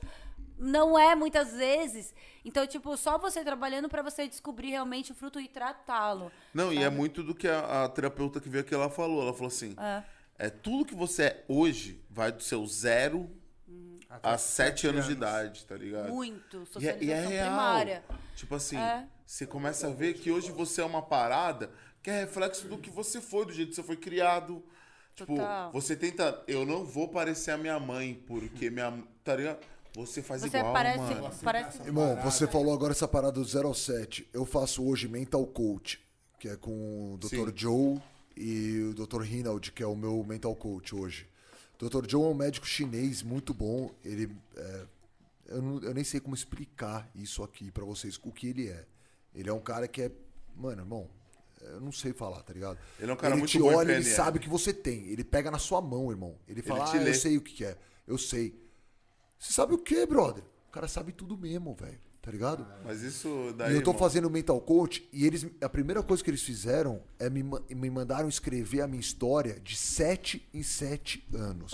não 0.58 0.98
é 0.98 1.14
muitas 1.14 1.52
vezes. 1.52 2.14
Então, 2.44 2.66
tipo, 2.66 2.96
só 2.96 3.18
você 3.18 3.42
trabalhando 3.44 3.88
pra 3.88 4.02
você 4.02 4.26
descobrir 4.28 4.70
realmente 4.70 5.12
o 5.12 5.14
fruto 5.14 5.40
e 5.40 5.48
tratá-lo. 5.48 6.30
Não, 6.52 6.72
e 6.72 6.82
é 6.82 6.90
muito 6.90 7.22
do 7.22 7.34
que 7.34 7.46
a, 7.48 7.84
a 7.84 7.88
terapeuta 7.88 8.40
que 8.40 8.48
veio 8.48 8.62
aqui, 8.64 8.74
ela 8.74 8.90
falou. 8.90 9.22
Ela 9.22 9.32
falou 9.32 9.48
assim, 9.48 9.74
É. 9.78 10.02
é 10.46 10.50
tudo 10.50 10.84
que 10.84 10.94
você 10.94 11.22
é 11.24 11.44
hoje 11.48 12.02
vai 12.10 12.32
do 12.32 12.42
seu 12.42 12.66
zero 12.66 13.30
a 14.22 14.38
sete 14.38 14.86
anos 14.86 15.04
de 15.06 15.12
idade, 15.12 15.66
tá 15.66 15.76
ligado? 15.76 16.08
Muito. 16.08 16.56
E 16.56 16.60
é, 16.62 16.66
Socialização 16.66 17.08
e 17.08 17.10
é 17.12 17.20
real. 17.28 17.46
primária. 17.48 18.04
Tipo 18.34 18.54
assim, 18.54 18.76
É. 18.78 19.06
você 19.26 19.46
começa 19.46 19.86
a 19.88 19.90
ver 19.90 20.14
que 20.14 20.30
hoje 20.30 20.50
você 20.50 20.80
é 20.80 20.84
uma 20.84 21.02
parada 21.02 21.70
que 22.02 22.08
é 22.10 22.20
reflexo 22.20 22.66
do 22.68 22.78
que 22.78 22.88
você 22.90 23.20
foi, 23.20 23.44
do 23.44 23.52
jeito 23.52 23.68
que 23.70 23.74
você 23.74 23.82
foi 23.82 23.96
criado. 23.96 24.64
Tipo, 25.14 25.34
Total. 25.34 25.72
você 25.72 25.94
tenta. 25.96 26.42
Eu 26.46 26.64
não 26.64 26.84
vou 26.84 27.08
parecer 27.08 27.50
a 27.50 27.58
minha 27.58 27.78
mãe, 27.78 28.14
porque 28.26 28.70
minha. 28.70 29.02
Tá 29.24 29.34
ligado? 29.36 29.58
Você 29.98 30.22
faz 30.22 30.42
Você 30.42 30.58
igual, 30.58 30.72
parece. 30.72 30.98
mano. 30.98 31.30
parece 31.42 31.82
Irmão, 31.82 32.16
você 32.22 32.46
falou 32.46 32.72
agora 32.72 32.92
essa 32.92 33.08
parada 33.08 33.32
do 33.32 33.44
0 33.44 33.66
ao 33.66 33.74
7. 33.74 34.28
Eu 34.32 34.46
faço 34.46 34.84
hoje 34.86 35.08
Mental 35.08 35.44
Coach, 35.46 36.00
que 36.38 36.48
é 36.48 36.56
com 36.56 37.14
o 37.14 37.18
Dr. 37.18 37.28
Sim. 37.28 37.52
Joe 37.56 38.00
e 38.36 38.80
o 38.82 38.94
Dr. 38.94 39.22
Rinald, 39.22 39.72
que 39.72 39.82
é 39.82 39.86
o 39.86 39.96
meu 39.96 40.22
Mental 40.22 40.54
Coach 40.54 40.94
hoje. 40.94 41.26
O 41.80 41.88
Dr. 41.88 42.08
Joe 42.08 42.24
é 42.24 42.28
um 42.28 42.34
médico 42.34 42.66
chinês 42.66 43.22
muito 43.22 43.52
bom. 43.52 43.90
Ele. 44.04 44.34
é, 44.56 44.86
eu, 45.48 45.62
não- 45.62 45.82
eu 45.82 45.92
nem 45.94 46.04
sei 46.04 46.20
como 46.20 46.34
explicar 46.34 47.10
isso 47.14 47.42
aqui 47.42 47.70
pra 47.72 47.84
vocês, 47.84 48.20
o 48.22 48.30
que 48.30 48.48
ele 48.48 48.68
é. 48.68 48.84
Ele 49.34 49.48
é 49.48 49.52
um 49.52 49.60
cara 49.60 49.88
que 49.88 50.02
é. 50.02 50.12
Mano, 50.56 50.82
irmão, 50.82 51.08
eu 51.60 51.80
não 51.80 51.90
sei 51.92 52.12
falar, 52.12 52.42
tá 52.42 52.52
ligado? 52.52 52.78
Ele 53.00 53.10
é 53.10 53.14
um 53.14 53.16
cara 53.16 53.34
ele 53.34 53.40
muito 53.40 53.50
te 53.50 53.58
bom 53.58 53.72
em 53.72 53.74
olha, 53.74 53.92
ele 53.92 54.04
sabe 54.04 54.38
o 54.38 54.40
que 54.40 54.48
você 54.48 54.72
tem. 54.72 55.08
Ele 55.08 55.24
pega 55.24 55.50
na 55.50 55.58
sua 55.58 55.80
mão, 55.80 56.10
irmão. 56.10 56.36
Ele 56.48 56.62
fala, 56.62 56.84
te 56.84 56.96
ah, 56.96 57.00
lê. 57.00 57.10
eu 57.10 57.14
sei 57.14 57.36
o 57.36 57.40
que 57.40 57.52
que 57.52 57.64
é. 57.64 57.76
Eu 58.06 58.16
sei. 58.18 58.67
Você 59.38 59.52
sabe 59.52 59.74
o 59.74 59.78
que, 59.78 60.04
brother? 60.06 60.42
O 60.68 60.72
cara 60.72 60.88
sabe 60.88 61.12
tudo 61.12 61.36
mesmo, 61.36 61.74
velho. 61.74 61.98
Tá 62.20 62.32
ligado? 62.32 62.66
Mas 62.84 63.00
isso 63.00 63.54
daí. 63.56 63.72
E 63.72 63.76
eu 63.76 63.82
tô 63.82 63.90
irmão, 63.90 63.98
fazendo 63.98 64.28
mental 64.28 64.60
coach 64.60 65.08
e 65.12 65.24
eles 65.24 65.46
a 65.62 65.68
primeira 65.68 66.02
coisa 66.02 66.22
que 66.22 66.28
eles 66.28 66.42
fizeram 66.42 67.02
é 67.18 67.30
me, 67.30 67.42
me 67.42 67.88
mandaram 67.88 68.28
escrever 68.28 68.82
a 68.82 68.86
minha 68.86 69.00
história 69.00 69.58
de 69.60 69.74
7 69.74 70.46
em 70.52 70.62
7 70.62 71.26
anos. 71.32 71.72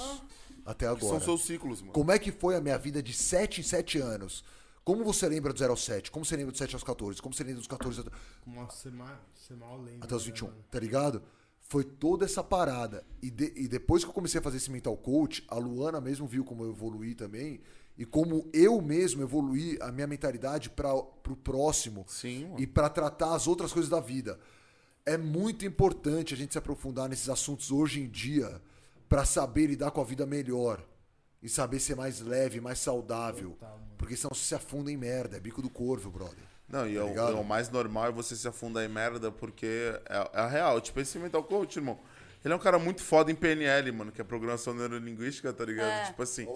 Até 0.65 0.87
que 0.95 1.01
São 1.01 1.09
agora. 1.09 1.25
seus 1.25 1.45
ciclos, 1.45 1.81
mano. 1.81 1.93
Como 1.93 2.13
é 2.13 2.19
que 2.19 2.31
foi 2.31 2.55
a 2.55 2.61
minha 2.61 2.79
vida 2.79 3.03
de 3.03 3.13
7 3.13 3.63
em 3.63 3.65
7 3.65 3.99
anos? 3.99 4.45
Como 4.85 5.03
você 5.03 5.29
lembra 5.29 5.53
do 5.53 5.59
0 5.59 5.73
ao 5.73 5.77
7? 5.77 6.11
Como 6.11 6.25
você 6.25 6.37
lembra 6.37 6.53
do 6.53 6.59
7 6.59 6.75
aos 6.75 6.85
14? 6.85 7.21
Como 7.21 7.35
você 7.35 7.43
lembra 7.43 7.59
dos 7.59 7.67
14 7.67 8.01
até, 8.01 8.11
Nossa, 8.47 8.77
você 8.77 8.91
mal, 8.91 9.09
você 9.35 9.55
mal 9.55 9.77
lembra. 9.81 10.05
até 10.05 10.15
os 10.15 10.25
né, 10.25 10.31
21? 10.31 10.47
mano? 10.47 10.65
Tá 10.71 10.79
ligado? 10.79 11.23
Foi 11.67 11.83
toda 11.83 12.25
essa 12.25 12.43
parada. 12.45 13.05
E, 13.23 13.31
de- 13.31 13.53
e 13.57 13.67
depois 13.67 14.05
que 14.05 14.11
eu 14.11 14.15
comecei 14.15 14.39
a 14.39 14.43
fazer 14.43 14.59
esse 14.59 14.71
mental 14.71 14.97
coach, 14.97 15.45
a 15.49 15.57
Luana 15.57 16.01
mesmo 16.01 16.27
viu 16.27 16.45
como 16.45 16.63
eu 16.65 16.71
evoluí 16.71 17.15
também. 17.15 17.61
E 17.97 18.05
como 18.05 18.49
eu 18.53 18.81
mesmo 18.83 19.23
evoluí 19.23 19.79
a 19.81 19.91
minha 19.91 20.07
mentalidade 20.07 20.69
para 20.69 20.95
pro 21.23 21.37
próximo 21.37 22.05
Sim, 22.09 22.45
mano. 22.49 22.61
e 22.61 22.67
para 22.67 22.89
tratar 22.91 23.35
as 23.35 23.47
outras 23.47 23.73
coisas 23.73 23.89
da 23.91 24.01
vida. 24.01 24.39
é 25.07 25.17
muito 25.19 25.65
importante 25.67 26.33
a 26.33 26.37
gente 26.37 26.53
se 26.53 26.59
aprofundar 26.59 27.09
nesses 27.11 27.29
assuntos 27.29 27.71
hoje 27.71 28.01
em 28.01 28.09
dia 28.09 28.61
pra 29.09 29.25
saber 29.27 29.67
lidar 29.67 29.91
com 29.91 30.01
a 30.01 30.05
vida 30.05 30.25
melhor. 30.27 30.83
E 31.43 31.49
saber 31.49 31.79
ser 31.79 31.95
mais 31.95 32.21
leve, 32.23 32.59
mais 32.59 32.79
saudável. 32.79 33.55
Porque 33.99 34.17
senão 34.17 34.31
você 34.35 34.45
se 34.47 34.55
afunda 34.55 34.91
em 34.91 34.97
merda. 34.97 35.37
É 35.37 35.41
bico 35.41 35.61
do 35.61 35.69
corvo, 35.69 36.11
brother. 36.11 36.43
Não, 36.69 36.89
e 36.89 36.95
Tá 36.95 37.01
é 37.01 37.05
o, 37.05 37.19
é 37.19 37.35
o 37.35 37.45
mais 37.45 37.69
normal 37.69 38.07
é 38.07 38.11
você 38.13 38.35
se 38.35 38.49
afundar 38.49 38.85
em 38.85 38.89
merda, 38.89 39.31
porque 39.31 39.67
é, 40.09 40.17
é 40.33 40.41
a 40.41 40.47
real. 40.47 40.81
Tipo, 40.81 41.01
esse 41.01 41.19
mental 41.19 41.43
coach, 41.45 41.77
irmão. 41.77 41.99
Ele 42.45 42.53
é 42.53 42.57
um 42.57 42.61
cara 42.61 42.79
muito 42.79 43.03
foda 43.03 43.31
em 43.33 43.35
PNL, 43.35 43.91
mano, 43.91 44.13
que 44.13 44.21
é 44.21 44.25
programação 44.25 44.75
neurolinguística, 44.75 45.51
tá 45.53 45.65
ligado? 45.65 46.09
Tipo 46.09 46.23
assim. 46.23 46.47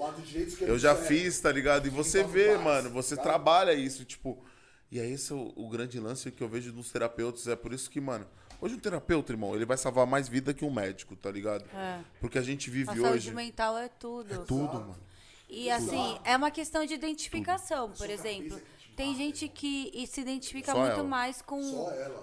Eu 0.61 0.78
já 0.78 0.95
fiz, 0.95 1.41
tá 1.41 1.51
ligado? 1.51 1.87
E 1.87 1.91
você 1.91 2.23
vê, 2.23 2.59
mano, 2.59 2.91
você 2.91 3.17
trabalha 3.17 3.73
isso, 3.73 4.05
tipo. 4.05 4.45
E 4.91 5.01
aí 5.01 5.12
esse 5.12 5.33
é 5.33 5.35
o, 5.35 5.53
o 5.57 5.69
grande 5.69 5.99
lance 5.99 6.31
que 6.31 6.43
eu 6.43 6.49
vejo 6.49 6.73
dos 6.73 6.91
terapeutas. 6.91 7.47
É 7.47 7.57
por 7.57 7.73
isso 7.73 7.89
que, 7.91 8.01
mano, 8.03 8.27
hoje 8.61 8.75
um 8.75 8.78
terapeuta, 8.78 9.33
irmão, 9.33 9.55
ele 9.55 9.65
vai 9.65 9.78
salvar 9.78 10.07
mais 10.07 10.28
vida 10.28 10.53
que 10.53 10.62
um 10.65 10.70
médico, 10.70 11.17
tá 11.17 11.31
ligado? 11.31 11.65
É. 11.75 12.01
Porque 12.20 12.39
a 12.39 12.43
gente 12.43 12.69
A 12.69 12.73
vive 12.73 12.87
saúde 12.87 13.09
hoje. 13.09 13.31
mental 13.35 13.78
é 13.78 13.89
tudo. 13.89 14.45
Tudo, 14.45 14.75
mano. 14.75 15.09
E 15.49 15.70
assim, 15.70 16.19
é 16.25 16.37
uma 16.37 16.51
questão 16.51 16.85
de 16.85 16.93
identificação, 16.93 17.91
por 17.93 18.11
exemplo. 18.11 18.61
Tem 18.99 19.15
gente 19.15 19.49
que 19.49 20.05
se 20.09 20.20
identifica 20.20 20.73
Só 20.73 20.78
muito 20.78 20.93
ela. 20.94 21.05
mais 21.05 21.41
com 21.41 21.59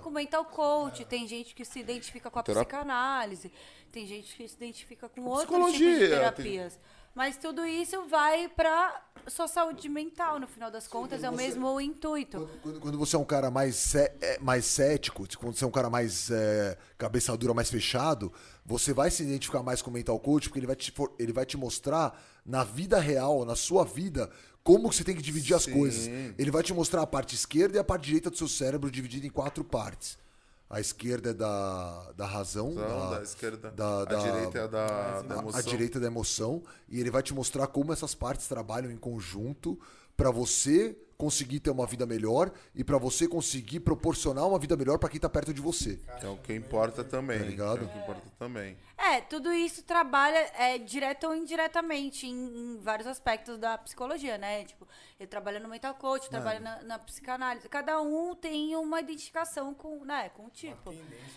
com 0.04 0.10
mental 0.12 0.44
coach, 0.44 1.06
tem 1.06 1.26
gente 1.26 1.56
que 1.56 1.64
se 1.64 1.80
identifica 1.80 2.30
com 2.30 2.38
a 2.38 2.44
Terap- 2.44 2.68
psicanálise, 2.68 3.50
tem 3.94 4.06
gente 4.06 4.36
que 4.36 4.46
se 4.48 4.56
identifica 4.56 5.08
com 5.08 5.22
outros 5.24 5.72
tipos 5.72 5.78
de 6.00 6.10
terapias. 6.10 6.78
Mas 7.16 7.38
tudo 7.38 7.66
isso 7.66 8.04
vai 8.10 8.50
pra 8.50 9.02
sua 9.28 9.48
saúde 9.48 9.88
mental, 9.88 10.38
no 10.38 10.48
final 10.48 10.70
das 10.70 10.86
contas, 10.86 11.24
é 11.24 11.30
o 11.30 11.34
mesmo 11.34 11.80
intuito. 11.80 12.40
Quando, 12.40 12.60
quando- 12.62 12.80
quando 12.82 12.98
você 12.98 13.16
é 13.16 13.20
um 13.20 13.24
cara 13.24 13.50
mais, 13.50 13.78
cé- 13.78 14.14
é, 14.20 14.38
mais 14.40 14.66
cético, 14.66 15.26
quando 15.40 15.56
você 15.56 15.64
é 15.64 15.68
um 15.68 15.72
cara 15.72 15.90
mais 15.90 16.30
é, 16.30 16.78
cabeça 16.98 17.36
dura, 17.38 17.54
mais 17.54 17.70
fechado, 17.72 18.34
você 18.66 18.92
vai 18.92 19.10
se 19.10 19.24
identificar 19.24 19.64
mais 19.64 19.82
com 19.82 19.90
o 19.90 19.94
mental 19.94 20.20
coach, 20.20 20.50
porque 20.50 20.60
ele 20.60 20.68
vai 20.68 20.76
te, 20.76 20.94
ele 21.18 21.32
vai 21.32 21.46
te 21.46 21.56
mostrar 21.56 22.22
na 22.46 22.66
vida 22.66 23.00
real, 23.00 23.46
na 23.46 23.56
sua 23.56 23.86
vida, 23.86 24.30
como 24.66 24.90
que 24.90 24.96
você 24.96 25.04
tem 25.04 25.16
que 25.16 25.22
dividir 25.22 25.56
as 25.56 25.64
Sim. 25.64 25.74
coisas. 25.74 26.08
Ele 26.40 26.50
vai 26.50 26.64
te 26.64 26.74
mostrar 26.74 27.04
a 27.04 27.08
parte 27.08 27.36
esquerda 27.36 27.78
e 27.78 27.80
a 27.80 27.84
parte 27.84 28.06
direita 28.06 28.32
do 28.32 28.36
seu 28.38 28.48
cérebro 28.48 28.90
dividida 28.90 29.28
em 29.28 29.30
quatro 29.30 29.64
partes. 29.64 30.18
A 30.68 30.80
esquerda 30.82 31.30
é 31.30 31.34
da, 31.36 32.12
da 32.18 32.26
razão, 32.26 32.72
Não, 32.72 33.12
da 33.12 33.22
esquerda. 33.22 33.70
da- 33.70 34.02
a 34.02 34.06
da- 34.06 34.16
direita 34.18 34.58
é 34.58 34.68
da, 34.68 35.22
da 35.22 35.36
emoção. 35.38 35.60
a 35.60 35.62
direita 35.62 36.00
da 36.00 36.08
emoção 36.08 36.64
e 36.90 37.00
ele 37.00 37.12
vai 37.12 37.22
te 37.22 37.32
mostrar 37.36 37.68
como 37.68 37.94
essas 37.94 38.16
partes 38.16 38.48
trabalham 38.48 38.90
em 38.90 38.98
conjunto 38.98 39.80
pra 40.18 40.32
você 40.32 40.98
conseguir 41.16 41.60
ter 41.60 41.70
uma 41.70 41.86
vida 41.86 42.08
melhor 42.08 42.52
e 42.74 42.84
pra 42.84 42.98
você 42.98 43.28
conseguir 43.28 43.82
proporcionar 43.82 44.48
uma 44.48 44.58
vida 44.58 44.76
melhor 44.76 44.98
pra 44.98 45.08
quem 45.08 45.20
tá 45.20 45.30
perto 45.30 45.54
de 45.54 45.62
você. 45.62 46.00
É 46.24 46.28
o 46.28 46.38
que 46.38 46.54
importa 46.56 47.04
também. 47.04 47.38
Tá 47.38 47.46
ligado? 47.46 47.82
É 47.82 47.84
o 47.84 47.88
que 47.88 48.00
importa 48.00 48.24
também. 48.40 48.76
É, 48.98 49.20
tudo 49.20 49.52
isso 49.52 49.84
trabalha 49.84 50.38
é, 50.58 50.78
direto 50.78 51.28
ou 51.28 51.36
indiretamente 51.36 52.26
em, 52.28 52.32
em 52.76 52.78
vários 52.80 53.06
aspectos 53.08 53.58
da 53.58 53.78
psicologia, 53.78 54.38
né? 54.38 54.64
Tipo, 54.64 54.88
ele 55.20 55.28
trabalha 55.28 55.60
no 55.60 55.68
mental 55.68 55.94
coach, 55.96 56.30
trabalha 56.30 56.62
na, 56.62 56.82
na 56.82 57.00
psicanálise. 57.00 57.68
Cada 57.68 58.02
um 58.02 58.34
tem 58.34 58.74
uma 58.78 59.02
identificação 59.02 59.74
com, 59.74 60.06
né, 60.06 60.30
com 60.30 60.46
o 60.46 60.50
tipo. 60.50 60.96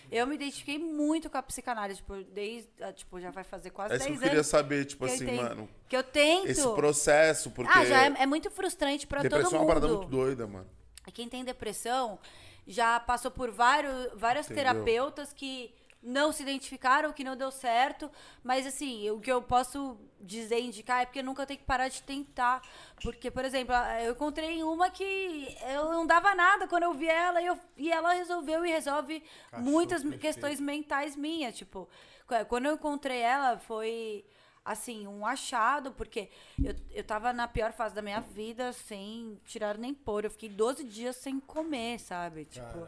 Eu 0.09 0.25
me 0.25 0.35
identifiquei 0.35 0.79
muito 0.79 1.29
com 1.29 1.37
a 1.37 1.43
psicanálise, 1.43 1.97
tipo, 1.99 2.15
desde, 2.31 2.69
ah, 2.81 2.93
tipo, 2.93 3.19
já 3.19 3.29
vai 3.29 3.43
fazer 3.43 3.71
quase 3.71 3.93
É 3.93 3.97
isso 3.97 4.05
10 4.05 4.11
que 4.11 4.17
eu 4.17 4.21
queria 4.29 4.37
anos. 4.39 4.47
saber, 4.47 4.85
tipo 4.85 5.03
que 5.05 5.11
eu 5.11 5.15
assim, 5.15 5.23
entendo- 5.25 5.43
mano. 5.43 5.69
Que 5.89 5.97
eu 5.97 6.03
tento. 6.03 6.47
Esse 6.47 6.67
processo, 6.73 7.51
porque. 7.51 7.77
Ah, 7.77 7.83
já 7.83 8.05
é, 8.05 8.13
é 8.19 8.25
muito 8.25 8.49
frustrante 8.49 9.05
pra 9.05 9.19
todo 9.21 9.29
depressão 9.31 9.57
é 9.57 9.59
mundo. 9.59 9.67
uma 9.67 9.75
parada 9.75 9.87
muito 9.97 10.09
doida, 10.09 10.47
mano. 10.47 10.69
Quem 11.13 11.27
tem 11.27 11.43
depressão 11.43 12.17
já 12.65 12.99
passou 12.99 13.31
por 13.31 13.51
vários, 13.51 14.09
várias 14.13 14.45
Entendeu? 14.45 14.63
terapeutas 14.63 15.33
que 15.33 15.73
não 16.01 16.31
se 16.31 16.41
identificaram, 16.43 17.11
que 17.11 17.23
não 17.23 17.35
deu 17.35 17.51
certo. 17.51 18.09
Mas, 18.43 18.65
assim, 18.65 19.09
o 19.09 19.19
que 19.19 19.31
eu 19.31 19.41
posso 19.41 19.97
dizer, 20.21 20.59
indicar, 20.61 21.01
é 21.01 21.05
porque 21.05 21.21
nunca 21.21 21.45
tem 21.45 21.57
que 21.57 21.63
parar 21.63 21.87
de 21.89 22.01
tentar. 22.03 22.61
Porque, 23.03 23.29
por 23.29 23.43
exemplo, 23.43 23.73
eu 24.03 24.13
encontrei 24.13 24.63
uma 24.63 24.89
que 24.89 25.55
eu 25.73 25.85
não 25.91 26.05
dava 26.07 26.33
nada 26.35 26.67
quando 26.67 26.83
eu 26.83 26.93
vi 26.93 27.07
ela 27.07 27.41
e, 27.41 27.45
eu- 27.47 27.59
e 27.77 27.91
ela 27.91 28.13
resolveu 28.13 28.65
e 28.65 28.69
resolve 28.69 29.23
muitas 29.71 30.01
questões 30.19 30.59
mentais 30.59 31.15
minhas. 31.15 31.55
Tipo, 31.57 31.89
qu- 32.27 32.45
quando 32.47 32.67
eu 32.67 32.75
encontrei 32.75 33.19
ela, 33.19 33.57
foi 33.57 34.25
assim, 34.63 35.07
um 35.07 35.25
achado, 35.25 35.91
porque 35.93 36.29
eu, 36.63 36.75
eu 36.91 37.03
tava 37.03 37.33
na 37.33 37.47
pior 37.47 37.71
fase 37.73 37.95
da 37.95 38.01
minha 38.01 38.19
vida, 38.21 38.71
sem 38.71 39.39
tirar 39.45 39.77
nem 39.77 39.93
pôr. 39.93 40.25
Eu 40.25 40.29
fiquei 40.31 40.47
12 40.49 40.83
dias 40.83 41.15
sem 41.15 41.39
comer, 41.39 41.99
sabe? 41.99 42.45
Tipo, 42.45 42.79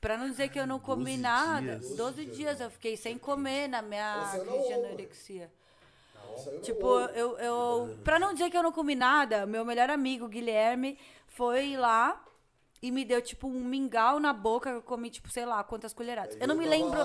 pra 0.00 0.16
não 0.16 0.28
dizer 0.30 0.48
que 0.48 0.58
eu 0.58 0.66
não 0.66 0.78
comi 0.78 1.12
12 1.12 1.18
nada, 1.18 1.76
dias? 1.78 1.96
12 1.96 2.24
dias 2.26 2.60
eu 2.60 2.70
fiquei 2.70 2.96
sem 2.96 3.18
comer 3.18 3.68
na 3.68 3.82
minha 3.82 4.30
crise 4.30 4.66
de 4.66 4.72
anorexia. 4.72 5.50
Tipo, 6.62 7.00
eu, 7.14 7.36
eu. 7.38 7.98
Pra 8.04 8.18
não 8.18 8.32
dizer 8.32 8.50
que 8.50 8.56
eu 8.56 8.62
não 8.62 8.72
comi 8.72 8.94
nada, 8.94 9.44
meu 9.44 9.64
melhor 9.64 9.90
amigo, 9.90 10.28
Guilherme, 10.28 10.98
foi 11.26 11.76
lá 11.76 12.24
e 12.80 12.92
me 12.92 13.04
deu, 13.04 13.20
tipo, 13.20 13.48
um 13.48 13.64
mingau 13.64 14.20
na 14.20 14.32
boca. 14.32 14.70
Eu 14.70 14.80
comi, 14.80 15.10
tipo, 15.10 15.28
sei 15.30 15.44
lá, 15.44 15.64
quantas 15.64 15.92
colheradas. 15.92 16.36
Eu 16.40 16.46
não 16.46 16.54
me 16.54 16.66
lembro. 16.66 17.00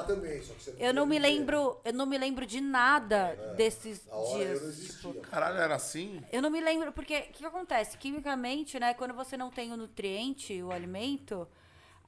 Eu 0.78 0.94
não 0.94 1.06
me 1.06 1.18
lembro. 1.18 1.80
Eu 1.84 1.94
não 1.94 2.06
me 2.06 2.18
lembro 2.18 2.46
de 2.46 2.62
nada 2.62 3.36
desses 3.58 4.08
dias. 4.36 5.02
Tipo, 5.02 5.14
Caralho, 5.22 5.58
era 5.58 5.76
assim? 5.76 6.22
eu 6.32 6.42
não 6.42 6.52
me 6.52 6.62
lembro, 6.62 6.92
porque 6.92 7.18
o 7.18 7.24
que, 7.24 7.40
que 7.40 7.46
acontece? 7.46 7.98
Quimicamente, 7.98 8.80
né, 8.80 8.94
quando 8.94 9.16
você 9.16 9.36
não 9.36 9.50
tem 9.50 9.72
o 9.72 9.78
nutriente, 9.78 10.62
o 10.62 10.72
alimento, 10.72 11.48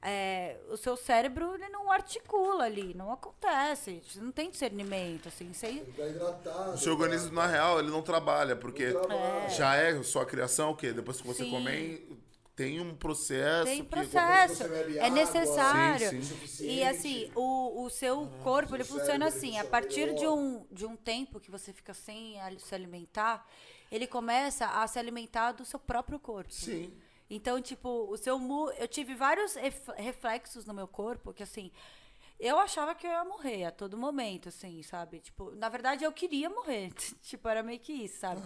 é, 0.08 0.56
o 0.70 0.76
seu 0.76 0.96
cérebro 0.96 1.54
ele 1.54 1.68
não 1.68 1.90
articula 1.90 2.64
ali, 2.64 2.94
não 2.94 3.12
acontece. 3.12 4.00
Você 4.06 4.20
não 4.20 4.30
tem 4.30 4.50
discernimento, 4.50 5.26
assim. 5.28 5.52
Você, 5.52 5.82
O 6.72 6.76
seu 6.78 6.92
organismo, 6.92 7.32
na 7.32 7.46
real, 7.46 7.80
ele 7.80 7.90
não 7.90 8.02
trabalha, 8.02 8.54
porque 8.54 8.94
já 9.48 9.74
é 9.74 10.00
sua 10.04 10.24
criação, 10.24 10.70
o 10.70 10.76
quê? 10.76 10.92
Depois 10.92 11.20
que 11.20 11.26
você 11.26 11.42
Sim. 11.44 11.50
comer, 11.50 12.08
tem 12.54 12.80
um 12.80 12.94
processo. 12.94 13.64
tem 13.64 13.82
que- 13.82 13.90
processo, 13.90 14.54
você 14.54 14.68
bebe 14.68 14.96
é 14.96 15.02
água, 15.02 15.10
necessário. 15.10 16.22
sim, 16.46 16.66
E 16.66 16.84
assim, 16.84 17.30
o, 17.34 17.84
o 17.84 17.90
seu 17.90 18.26
corpo, 18.42 18.74
ele 18.74 18.84
funciona 18.84 19.26
assim, 19.26 19.58
a 19.58 19.64
partir 19.64 20.14
de 20.14 20.26
um, 20.26 20.64
de 20.70 20.86
um 20.86 20.96
tempo 20.96 21.40
que 21.40 21.50
você 21.50 21.72
fica 21.72 21.92
sem 21.92 22.36
se 22.58 22.74
alimentar, 22.74 23.46
ele 23.90 24.06
começa 24.06 24.66
a 24.66 24.86
se 24.86 24.98
alimentar 24.98 25.52
do 25.52 25.64
seu 25.64 25.78
próprio 25.78 26.18
corpo. 26.18 26.52
Sim. 26.52 26.92
Então, 27.28 27.60
tipo, 27.60 27.88
o 28.10 28.16
seu 28.16 28.38
mu... 28.38 28.70
eu 28.72 28.86
tive 28.88 29.14
vários 29.14 29.54
ref- 29.54 29.88
reflexos 29.96 30.64
no 30.64 30.72
meu 30.74 30.86
corpo 30.86 31.32
que 31.32 31.42
assim, 31.42 31.72
eu 32.38 32.58
achava 32.58 32.94
que 32.94 33.06
eu 33.06 33.10
ia 33.10 33.24
morrer 33.24 33.64
a 33.64 33.70
todo 33.72 33.96
momento, 33.96 34.48
assim, 34.48 34.82
sabe? 34.82 35.20
Tipo, 35.20 35.50
na 35.52 35.68
verdade 35.68 36.04
eu 36.04 36.12
queria 36.12 36.48
morrer. 36.50 36.92
tipo, 37.22 37.48
era 37.48 37.62
meio 37.62 37.80
que 37.80 37.92
isso, 37.92 38.20
sabe? 38.20 38.42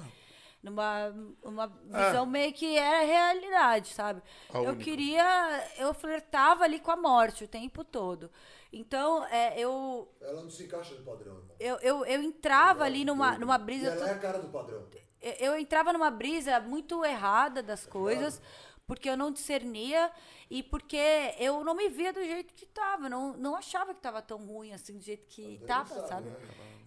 Numa 0.63 1.09
uma 1.43 1.67
visão 1.67 2.27
meio 2.27 2.53
que 2.53 2.77
era 2.77 3.03
realidade, 3.05 3.89
sabe? 3.95 4.23
A 4.53 4.59
eu 4.59 4.71
única. 4.71 4.85
queria, 4.85 5.69
eu 5.79 5.95
flertava 5.95 6.65
ali 6.65 6.79
com 6.79 6.91
a 6.91 6.97
morte 6.97 7.45
o 7.45 7.49
tempo 7.49 7.83
todo. 7.83 8.31
Então, 8.73 9.25
é, 9.27 9.59
eu, 9.59 10.07
Ela 10.21 10.43
não 10.43 10.51
se 10.51 10.65
encaixa 10.65 10.95
no 10.95 11.03
padrão, 11.05 11.39
irmão. 11.39 11.57
eu, 11.59 11.77
eu, 11.79 12.05
eu 12.05 12.23
entrava 12.23 12.85
ali 12.85 13.05
numa, 13.07 13.39
numa 13.39 13.57
E 13.57 13.59
brisa. 13.59 13.89
ela 13.89 14.09
é 14.11 14.13
a 14.15 14.19
cara 14.19 14.39
do 14.39 14.49
padrão. 14.49 14.87
eu 15.21 15.33
eu 15.41 15.59
entrava 15.59 15.93
numa 15.95 16.11
brisa 16.11 16.61
muito 16.61 17.05
errada 17.05 17.63
das 17.63 17.85
coisas, 17.87 18.41
porque 18.91 19.09
eu 19.09 19.17
não 19.17 19.31
discernia 19.31 20.11
e 20.51 20.65
porque 20.65 20.99
eu 21.39 21.63
não 21.63 21.77
me 21.77 21.89
via 21.89 22.13
do 22.13 22.21
jeito 22.25 22.53
que 22.53 22.67
tava. 22.67 23.05
eu 23.07 23.11
Não, 23.11 23.37
não 23.37 23.55
achava 23.55 23.95
que 23.95 24.01
tava 24.01 24.21
tão 24.21 24.39
ruim 24.45 24.73
assim, 24.73 24.99
do 24.99 25.05
jeito 25.05 25.25
que 25.29 25.61
tava, 25.65 25.95
sabe? 26.09 26.29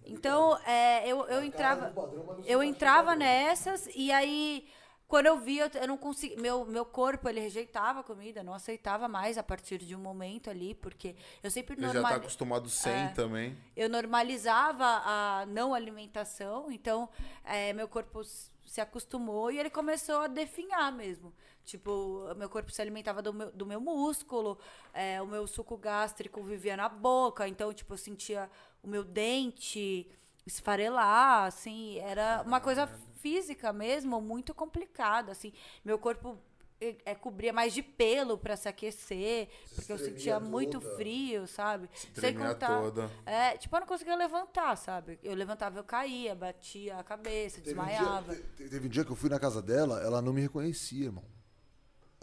Então, 0.04 0.58
é, 0.66 1.08
eu, 1.08 1.24
eu 1.28 1.42
entrava. 1.42 1.94
Eu 2.44 2.62
entrava 2.62 3.16
nessas 3.16 3.88
e 3.94 4.12
aí. 4.12 4.68
Quando 5.06 5.26
eu 5.26 5.38
via, 5.38 5.70
eu 5.80 5.86
não 5.86 5.96
conseguia. 5.96 6.36
Meu, 6.38 6.66
meu 6.66 6.84
corpo, 6.84 7.26
ele 7.28 7.40
rejeitava 7.40 8.00
a 8.00 8.02
comida, 8.02 8.42
não 8.42 8.52
aceitava 8.54 9.06
mais 9.08 9.38
a 9.38 9.42
partir 9.42 9.78
de 9.78 9.94
um 9.94 9.98
momento 9.98 10.50
ali, 10.50 10.74
porque 10.74 11.14
eu 11.42 11.50
sempre 11.50 11.74
Ele 11.74 11.82
já 11.86 11.92
tá 11.92 12.00
normal 12.00 12.16
acostumado 12.18 12.68
sem 12.68 12.92
É. 12.92 13.08
também. 13.08 13.56
eu 13.76 13.88
normalizava 13.88 14.84
a 14.84 15.46
não 15.46 15.72
alimentação, 15.74 16.70
então 16.70 17.08
é, 17.44 17.72
meu 17.72 17.86
corpo 17.86 18.22
se 18.66 18.80
acostumou 18.80 19.50
e 19.52 19.58
ele 19.58 19.70
começou 19.70 20.20
a 20.22 20.26
definhar 20.26 20.90
mesmo. 20.90 21.32
Tipo, 21.64 22.28
meu 22.36 22.48
corpo 22.48 22.70
se 22.70 22.82
alimentava 22.82 23.22
do 23.22 23.32
meu, 23.32 23.50
do 23.52 23.64
meu 23.66 23.80
músculo, 23.80 24.58
é, 24.92 25.20
o 25.22 25.26
meu 25.26 25.46
suco 25.46 25.76
gástrico 25.78 26.42
vivia 26.42 26.76
na 26.76 26.88
boca, 26.88 27.48
então, 27.48 27.72
tipo, 27.72 27.94
eu 27.94 27.98
sentia 27.98 28.50
o 28.82 28.88
meu 28.88 29.02
dente 29.02 30.06
esfarelar, 30.46 31.44
assim, 31.46 31.98
era 32.00 32.42
uma 32.46 32.60
coisa 32.60 32.86
física 33.20 33.72
mesmo, 33.72 34.20
muito 34.20 34.52
complicada, 34.54 35.32
assim. 35.32 35.52
Meu 35.82 35.98
corpo 35.98 36.38
é, 36.80 36.96
é, 37.06 37.14
cobria 37.14 37.50
mais 37.52 37.72
de 37.72 37.82
pelo 37.82 38.36
para 38.36 38.56
se 38.56 38.68
aquecer, 38.68 39.48
porque 39.74 39.90
eu 39.90 39.98
sentia 39.98 40.38
muito 40.38 40.80
toda. 40.80 40.96
frio, 40.96 41.46
sabe? 41.46 41.88
Sem 41.94 42.10
tremia 42.10 42.48
contar. 42.52 42.82
toda. 42.82 43.10
É, 43.24 43.56
tipo, 43.56 43.74
eu 43.74 43.80
não 43.80 43.86
conseguia 43.86 44.16
levantar, 44.16 44.76
sabe? 44.76 45.18
Eu 45.22 45.34
levantava, 45.34 45.78
eu 45.78 45.84
caía, 45.84 46.34
batia 46.34 46.98
a 46.98 47.02
cabeça, 47.04 47.62
Teve 47.62 47.70
um, 47.80 47.84
desmaiava. 47.84 48.34
dia, 48.34 48.44
te- 48.56 48.68
teve 48.68 48.86
um 48.86 48.90
dia 48.90 49.04
que 49.04 49.10
eu 49.12 49.16
fui 49.16 49.30
na 49.30 49.38
casa 49.40 49.62
dela, 49.62 50.02
ela 50.02 50.20
não 50.20 50.32
me 50.34 50.42
reconhecia, 50.42 51.06
irmão. 51.06 51.24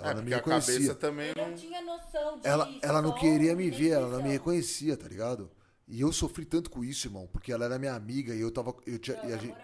Ela 0.02 0.12
É, 0.12 0.14
não 0.16 0.24
me 0.24 0.32
porque 0.32 0.34
a 0.34 0.42
cabeça 0.42 0.72
reconhecia. 0.72 0.96
também 0.96 1.30
Eu 1.30 1.36
não. 1.36 1.50
não 1.50 1.56
tinha 1.56 1.82
noção 1.82 2.36
disso. 2.36 2.48
Ela, 2.48 2.70
ela 2.82 3.02
não 3.02 3.14
queria 3.16 3.56
me 3.56 3.70
ver, 3.70 3.90
ela 3.92 4.08
não 4.10 4.22
me 4.24 4.30
reconhecia, 4.30 4.98
tá 4.98 5.08
ligado? 5.08 5.50
E 5.88 6.02
eu 6.02 6.12
sofri 6.12 6.46
tanto 6.46 6.70
com 6.70 6.84
isso, 6.84 7.08
irmão, 7.08 7.28
porque 7.32 7.52
ela 7.52 7.66
era 7.66 7.78
minha 7.78 7.94
amiga 7.94 8.34
e 8.34 8.42
eu 8.42 8.50
tava. 8.52 8.74
Eu 8.86 8.98
tinha, 9.00 9.18
Não, 9.22 9.30
e 9.30 9.34
a, 9.34 9.38
gente, 9.38 9.56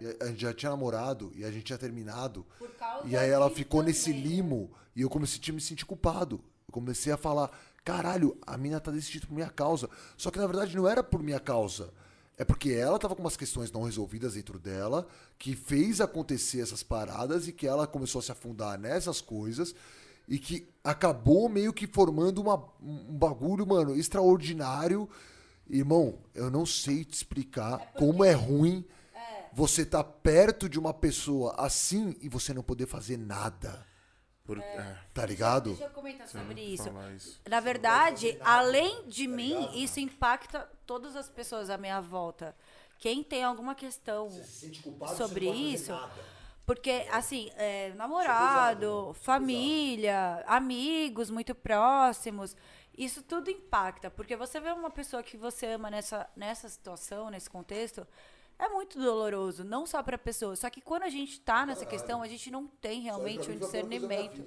e 0.00 0.16
a- 0.20 0.26
gente 0.26 0.40
já 0.42 0.52
tinha 0.52 0.70
namorado 0.70 1.32
e 1.34 1.44
a 1.44 1.50
gente 1.50 1.64
tinha 1.64 1.78
terminado. 1.78 2.44
Por 2.58 2.70
causa 2.70 3.06
E 3.08 3.16
aí 3.16 3.30
ela 3.30 3.48
ficou 3.50 3.82
nesse 3.82 4.10
também, 4.10 4.22
né? 4.22 4.28
limo 4.28 4.70
e 4.94 5.02
eu 5.02 5.08
comecei 5.10 5.40
a 5.48 5.52
me 5.52 5.60
sentir 5.60 5.84
culpado. 5.86 6.40
Eu 6.68 6.72
comecei 6.72 7.12
a 7.12 7.16
falar, 7.16 7.50
caralho, 7.84 8.36
a 8.44 8.58
mina 8.58 8.80
tá 8.80 8.90
desse 8.90 9.12
jeito 9.12 9.28
por 9.28 9.34
minha 9.34 9.48
causa. 9.48 9.88
Só 10.16 10.30
que 10.30 10.38
na 10.38 10.46
verdade 10.46 10.74
não 10.76 10.88
era 10.88 11.02
por 11.04 11.22
minha 11.22 11.38
causa. 11.38 11.92
É 12.38 12.44
porque 12.44 12.70
ela 12.70 12.98
tava 12.98 13.14
com 13.14 13.22
umas 13.22 13.36
questões 13.36 13.72
não 13.72 13.82
resolvidas 13.82 14.34
dentro 14.34 14.58
dela, 14.58 15.06
que 15.38 15.56
fez 15.56 16.00
acontecer 16.00 16.60
essas 16.60 16.82
paradas 16.82 17.48
e 17.48 17.52
que 17.52 17.66
ela 17.66 17.86
começou 17.86 18.18
a 18.18 18.22
se 18.22 18.32
afundar 18.32 18.78
nessas 18.78 19.20
coisas 19.20 19.74
e 20.28 20.38
que 20.38 20.68
acabou 20.84 21.48
meio 21.48 21.72
que 21.72 21.86
formando 21.86 22.42
uma, 22.42 22.62
um 22.82 23.16
bagulho, 23.16 23.66
mano, 23.66 23.96
extraordinário. 23.96 25.08
Irmão, 25.68 26.18
eu 26.34 26.50
não 26.50 26.66
sei 26.66 27.04
te 27.04 27.14
explicar 27.14 27.92
como 27.94 28.24
é 28.24 28.32
ruim 28.32 28.84
você 29.56 29.86
tá 29.86 30.04
perto 30.04 30.68
de 30.68 30.78
uma 30.78 30.92
pessoa 30.92 31.54
assim 31.56 32.14
e 32.20 32.28
você 32.28 32.52
não 32.52 32.62
poder 32.62 32.86
fazer 32.86 33.16
nada. 33.16 33.86
Por... 34.46 34.58
É. 34.58 34.98
Tá 35.12 35.26
ligado? 35.26 35.70
Deixa 35.70 35.84
eu 35.84 35.90
comentar 35.90 36.28
sobre 36.28 36.62
isso. 36.62 36.88
isso. 37.16 37.40
Na 37.48 37.58
verdade, 37.58 38.38
além 38.40 39.08
de 39.08 39.26
mim, 39.26 39.68
isso 39.74 39.98
impacta 39.98 40.70
todas 40.86 41.16
as 41.16 41.28
pessoas 41.28 41.68
à 41.68 41.76
minha 41.76 42.00
volta. 42.00 42.54
Quem 42.98 43.22
tem 43.22 43.42
alguma 43.42 43.74
questão 43.74 44.30
sobre 45.16 45.50
isso, 45.50 45.92
porque, 46.64 47.06
assim, 47.10 47.50
é, 47.56 47.92
namorado, 47.94 49.14
família, 49.20 50.42
amigos 50.46 51.30
muito 51.30 51.54
próximos, 51.54 52.56
isso 52.96 53.22
tudo 53.22 53.50
impacta. 53.50 54.10
Porque 54.10 54.36
você 54.36 54.58
vê 54.60 54.70
uma 54.70 54.90
pessoa 54.90 55.22
que 55.22 55.36
você 55.36 55.66
ama 55.66 55.90
nessa, 55.90 56.28
nessa 56.34 56.68
situação, 56.68 57.30
nesse 57.30 57.50
contexto, 57.50 58.06
é 58.58 58.68
muito 58.68 58.98
doloroso, 58.98 59.64
não 59.64 59.86
só 59.86 60.02
pra 60.02 60.16
pessoa. 60.16 60.56
Só 60.56 60.70
que 60.70 60.80
quando 60.80 61.02
a 61.02 61.10
gente 61.10 61.40
tá 61.40 61.66
nessa 61.66 61.84
questão, 61.84 62.22
a 62.22 62.28
gente 62.28 62.50
não 62.50 62.66
tem 62.66 63.00
realmente 63.00 63.50
um 63.50 63.58
discernimento. 63.58 64.42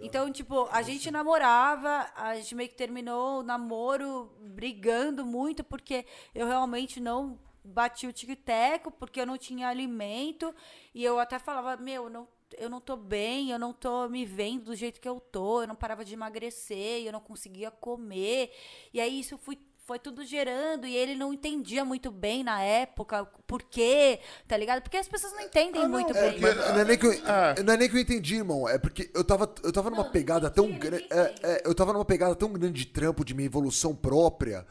Então, 0.00 0.30
tipo, 0.30 0.68
a 0.70 0.82
gente 0.82 1.10
namorava, 1.10 2.10
a 2.14 2.36
gente 2.36 2.54
meio 2.54 2.68
que 2.68 2.76
terminou 2.76 3.40
o 3.40 3.42
namoro 3.42 4.30
brigando 4.40 5.24
muito, 5.24 5.64
porque 5.64 6.06
eu 6.34 6.46
realmente 6.46 7.00
não 7.00 7.38
bati 7.64 8.06
o 8.06 8.12
tic-teco, 8.12 8.90
porque 8.90 9.20
eu 9.20 9.26
não 9.26 9.36
tinha 9.36 9.68
alimento. 9.68 10.54
E 10.94 11.02
eu 11.02 11.18
até 11.18 11.38
falava, 11.38 11.76
meu, 11.76 12.04
eu 12.04 12.10
não, 12.10 12.28
eu 12.56 12.70
não 12.70 12.80
tô 12.80 12.96
bem, 12.96 13.50
eu 13.50 13.58
não 13.58 13.72
tô 13.72 14.08
me 14.08 14.24
vendo 14.24 14.66
do 14.66 14.76
jeito 14.76 15.00
que 15.00 15.08
eu 15.08 15.18
tô, 15.18 15.62
eu 15.62 15.66
não 15.66 15.74
parava 15.74 16.04
de 16.04 16.14
emagrecer, 16.14 17.04
eu 17.04 17.12
não 17.12 17.20
conseguia 17.20 17.70
comer. 17.70 18.52
E 18.92 19.00
aí 19.00 19.18
isso 19.18 19.36
fui 19.36 19.56
foi 19.88 19.98
tudo 19.98 20.22
gerando 20.22 20.86
e 20.86 20.94
ele 20.94 21.14
não 21.14 21.32
entendia 21.32 21.82
muito 21.82 22.10
bem 22.10 22.44
na 22.44 22.60
época 22.62 23.24
por 23.46 23.62
quê, 23.62 24.20
tá 24.46 24.54
ligado? 24.54 24.82
Porque 24.82 24.98
as 24.98 25.08
pessoas 25.08 25.32
não 25.32 25.40
entendem 25.40 25.88
muito 25.88 26.14
É, 26.14 26.30
bem. 26.30 26.40
mas 26.42 26.56
não, 26.56 26.78
é 26.80 26.84
nem 26.84 26.98
que 26.98 27.06
eu, 27.06 27.12
Ah. 27.24 27.54
não 27.64 27.72
é 27.72 27.76
nem 27.78 27.88
que 27.88 27.96
eu 27.96 28.00
entendi, 28.02 28.34
irmão. 28.36 28.68
É 28.68 28.76
porque 28.76 29.10
eu 29.14 29.24
tava, 29.24 29.50
eu 29.64 29.72
tava 29.72 29.88
numa 29.88 30.04
Não, 30.04 30.10
pegada 30.10 30.48
entendi, 30.48 30.54
tão 30.56 30.74
eu 30.74 30.78
grande. 30.78 31.04
entendi. 31.04 31.62
eu 31.64 31.74
tava 31.74 31.94
numa 31.94 32.04
pegada 32.04 32.34
tão 32.36 32.52
grande 32.52 32.84
de 32.84 32.86
trampo, 32.86 33.24
de 33.24 33.32
minha 33.32 33.46
evolução 33.46 33.96
própria, 33.96 34.66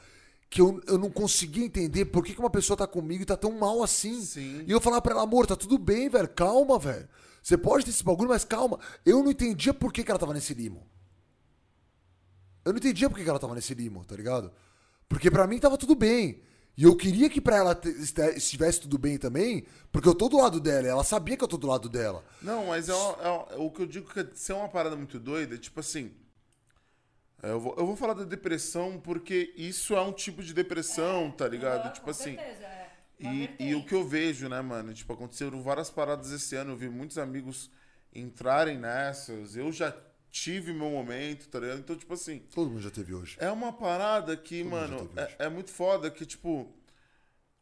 que 0.51 0.61
eu, 0.61 0.79
eu 0.85 0.99
não 0.99 1.09
conseguia 1.09 1.65
entender 1.65 2.05
por 2.05 2.23
que, 2.23 2.35
que 2.35 2.39
uma 2.39 2.51
pessoa 2.51 2.77
tá 2.77 2.85
comigo 2.85 3.23
e 3.23 3.25
tá 3.25 3.35
tão 3.35 3.53
mal 3.53 3.81
assim. 3.81 4.21
Sim. 4.21 4.63
E 4.67 4.71
eu 4.71 4.79
falava 4.79 5.01
pra 5.01 5.13
ela, 5.13 5.23
amor, 5.23 5.47
tá 5.47 5.55
tudo 5.55 5.79
bem, 5.79 6.09
velho. 6.09 6.29
Calma, 6.29 6.77
velho. 6.77 7.09
Você 7.41 7.57
pode 7.57 7.85
ter 7.85 7.89
esse 7.89 8.03
bagulho, 8.03 8.29
mas 8.29 8.45
calma. 8.45 8.79
Eu 9.03 9.23
não 9.23 9.31
entendia 9.31 9.73
por 9.73 9.91
que, 9.91 10.03
que 10.03 10.11
ela 10.11 10.19
tava 10.19 10.35
nesse 10.35 10.53
limo. 10.53 10.85
Eu 12.63 12.71
não 12.71 12.77
entendia 12.77 13.09
por 13.09 13.17
que, 13.17 13.23
que 13.23 13.29
ela 13.31 13.39
tava 13.39 13.55
nesse 13.55 13.73
limo, 13.73 14.05
tá 14.05 14.15
ligado? 14.15 14.51
Porque 15.09 15.31
pra 15.31 15.47
mim 15.47 15.59
tava 15.59 15.77
tudo 15.77 15.95
bem. 15.95 16.41
E 16.77 16.83
eu 16.83 16.95
queria 16.95 17.27
que 17.29 17.41
pra 17.41 17.55
ela 17.57 17.81
estivesse 18.35 18.81
tudo 18.81 18.99
bem 18.99 19.17
também, 19.17 19.65
porque 19.91 20.07
eu 20.07 20.13
tô 20.13 20.29
do 20.29 20.37
lado 20.37 20.59
dela, 20.59 20.85
e 20.85 20.89
ela 20.89 21.03
sabia 21.03 21.35
que 21.35 21.43
eu 21.43 21.47
tô 21.47 21.57
do 21.57 21.65
lado 21.65 21.89
dela. 21.89 22.23
Não, 22.39 22.67
mas 22.67 22.87
é, 22.87 22.93
uma- 22.93 23.23
é 23.23 23.29
uma- 23.29 23.55
o 23.65 23.71
que 23.71 23.81
eu 23.81 23.87
digo 23.87 24.07
que 24.13 24.27
ser 24.37 24.53
uma 24.53 24.69
parada 24.69 24.95
muito 24.95 25.19
doida, 25.19 25.57
tipo 25.57 25.79
assim. 25.79 26.11
é, 27.41 27.51
Eu 27.51 27.59
vou, 27.59 27.75
eu 27.77 27.85
vou 27.85 27.95
falar 27.95 28.13
da 28.13 28.23
depressão 28.23 28.99
porque 28.99 29.53
isso 29.55 29.95
é 29.95 30.01
um 30.01 30.11
tipo 30.13 30.41
de 30.43 30.53
depressão, 30.53 31.31
tá 31.31 31.47
ligado? 31.47 31.91
Tipo 31.93 32.05
com 32.05 32.11
assim. 32.11 32.35
certeza, 32.35 32.63
é. 32.65 32.87
E, 33.19 33.49
e 33.59 33.75
o 33.75 33.83
que 33.83 33.95
eu 33.95 34.07
vejo, 34.07 34.47
né, 34.47 34.61
mano? 34.61 34.93
Tipo, 34.93 35.13
aconteceram 35.13 35.61
várias 35.63 35.89
paradas 35.89 36.31
esse 36.31 36.55
ano. 36.55 36.71
Eu 36.73 36.77
vi 36.77 36.89
muitos 36.89 37.17
amigos 37.17 37.71
entrarem 38.13 38.77
nessas. 38.77 39.55
Eu 39.55 39.71
já 39.71 39.91
tive 40.43 40.73
meu 40.73 40.89
momento, 40.89 41.47
tá 41.49 41.59
ligado? 41.59 41.79
Então, 41.79 41.95
tipo 41.95 42.13
assim. 42.13 42.39
Todo 42.53 42.69
mundo 42.69 42.81
já 42.81 42.91
teve 42.91 43.13
hoje. 43.13 43.37
É 43.39 43.51
uma 43.51 43.71
parada 43.73 44.35
que, 44.37 44.61
Todo 44.63 44.71
mano, 44.71 45.09
é, 45.15 45.45
é 45.45 45.49
muito 45.49 45.71
foda 45.71 46.09
que, 46.11 46.25
tipo, 46.25 46.71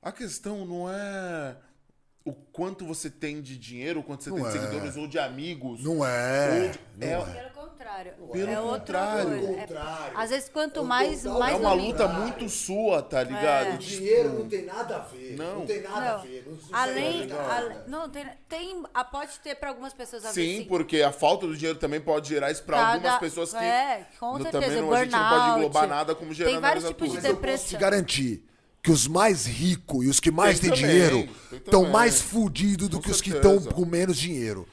a 0.01 0.11
questão 0.11 0.65
não 0.65 0.89
é 0.89 1.57
o 2.23 2.33
quanto 2.33 2.85
você 2.85 3.09
tem 3.09 3.41
de 3.41 3.57
dinheiro, 3.57 3.99
o 3.99 4.03
quanto 4.03 4.23
você 4.23 4.29
Não 4.31 4.37
tem 4.37 4.51
de 4.51 4.57
é. 4.57 4.61
seguidores 4.61 4.95
ou 4.97 5.07
de 5.07 5.19
amigos. 5.19 5.83
Não 5.83 6.05
é. 6.05 6.69
De- 6.69 6.79
não 6.97 7.07
é- 7.07 7.37
é. 7.37 7.51
Contrário. 7.85 8.13
Pelo 8.31 8.51
é 8.51 8.59
outra 8.59 8.99
contrário. 8.99 9.35
É- 9.35 9.61
contrário. 9.61 10.17
às 10.17 10.29
vezes, 10.29 10.49
quanto 10.49 10.79
É 10.79 10.83
mais, 10.83 11.21
total- 11.23 11.39
mais 11.39 11.53
É 11.53 11.57
uma 11.57 11.73
luta 11.73 12.07
muito 12.07 12.49
sua, 12.49 13.01
tá 13.01 13.23
ligado? 13.23 13.67
É. 13.67 13.75
O 13.75 13.77
dinheiro 13.77 14.29
não 14.39 14.47
tem 14.49 14.65
nada 14.65 14.95
a 14.95 14.99
ver. 14.99 15.35
Não. 15.37 15.59
Não, 15.59 15.65
tem 15.65 15.81
nada 15.81 16.11
a 16.13 16.17
Não. 16.17 16.23
ver. 16.23 16.45
Não, 16.47 16.77
Além, 16.77 17.31
ale- 17.31 17.69
nada. 17.69 17.83
não 17.87 18.09
tem, 18.09 18.25
tem, 18.49 18.83
ah, 18.93 19.03
pode 19.03 19.39
ter 19.39 19.55
para 19.55 19.69
algumas 19.69 19.93
pessoas 19.93 20.25
a 20.25 20.31
ver, 20.31 20.33
Sim, 20.33 20.65
porque 20.67 21.01
a 21.01 21.11
falta 21.11 21.45
do 21.47 21.55
dinheiro 21.55 21.77
também 21.77 22.01
pode 22.01 22.27
gerar 22.29 22.51
isso 22.51 22.63
pra 22.63 22.77
Cada- 22.77 22.93
algumas 22.93 23.19
pessoas 23.19 23.51
que. 23.51 23.57
é, 23.63 24.05
com 24.19 24.33
certeza, 24.41 24.51
também 24.51 24.81
não, 24.81 24.93
a 24.93 25.03
gente 25.03 25.11
não 25.11 25.29
pode 25.29 25.49
englobar 25.59 25.87
nada 25.87 26.15
como 26.15 26.35
Tem 26.35 26.59
vários 26.59 26.85
tipos 26.85 27.09
de. 27.09 27.15
Mas 27.15 27.25
eu 27.25 27.31
te 27.31 27.35
depressão. 27.35 27.79
garantir 27.79 28.43
que 28.81 28.91
os 28.91 29.07
mais 29.07 29.45
ricos 29.45 30.05
e 30.05 30.09
os 30.09 30.19
que 30.19 30.29
mais 30.31 30.59
têm 30.59 30.71
dinheiro 30.71 31.27
estão 31.51 31.85
mais 31.89 32.21
fudidos 32.21 32.87
do 32.87 32.97
Com 32.97 33.03
que 33.03 33.11
os 33.11 33.21
que 33.21 33.31
certeza. 33.31 33.55
estão 33.57 33.71
com 33.73 33.85
menos 33.85 34.17
dinheiro. 34.17 34.67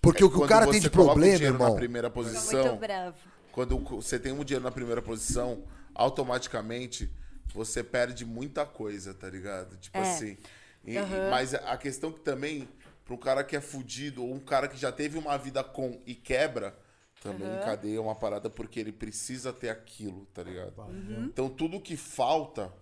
Porque 0.00 0.24
o 0.24 0.30
que 0.30 0.38
o 0.38 0.46
cara 0.46 0.66
tem 0.70 0.80
de 0.80 0.88
problema, 0.90 1.36
dinheiro 1.36 1.54
irmão. 1.56 1.70
na 1.70 1.76
primeira 1.76 2.10
posição, 2.10 2.64
muito 2.68 2.80
bravo. 2.80 3.16
quando 3.52 3.78
você 3.78 4.18
tem 4.18 4.32
um 4.32 4.42
dinheiro 4.44 4.64
na 4.64 4.70
primeira 4.70 5.02
posição, 5.02 5.64
automaticamente 5.94 7.10
você 7.52 7.82
perde 7.84 8.24
muita 8.24 8.64
coisa, 8.64 9.12
tá 9.12 9.28
ligado? 9.28 9.76
Tipo 9.76 9.98
É. 9.98 10.00
assim. 10.00 10.38
E- 10.84 10.96
Aham. 10.96 11.30
mas 11.30 11.52
a 11.54 11.76
questão 11.76 12.10
que 12.12 12.20
também, 12.20 12.66
pra 13.04 13.14
um 13.14 13.18
cara 13.18 13.44
que 13.44 13.54
é 13.54 13.60
fudido, 13.60 14.22
ou 14.24 14.32
um 14.32 14.40
cara 14.40 14.68
que 14.68 14.76
já 14.78 14.90
teve 14.90 15.18
uma 15.18 15.36
vida 15.36 15.62
com 15.62 16.00
e 16.06 16.14
quebra, 16.14 16.74
também 17.22 17.46
encadeia 17.56 18.00
uma 18.00 18.14
parada 18.14 18.48
porque 18.48 18.80
ele 18.80 18.92
precisa 18.92 19.52
ter 19.52 19.68
aquilo, 19.68 20.24
tá 20.32 20.42
ligado? 20.42 20.78
Uhum. 20.80 21.24
Então 21.26 21.50
tudo 21.50 21.78
que 21.78 21.94
falta 21.96 22.72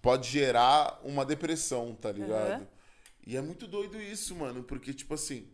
pode 0.00 0.28
gerar 0.30 1.00
uma 1.02 1.24
depressão, 1.24 1.94
tá 1.94 2.12
ligado? 2.12 2.52
Aham. 2.52 2.66
E 3.26 3.36
é 3.36 3.40
muito 3.40 3.66
doido 3.66 4.00
isso, 4.00 4.34
mano, 4.36 4.62
porque, 4.62 4.92
tipo 4.94 5.14
assim. 5.14 5.48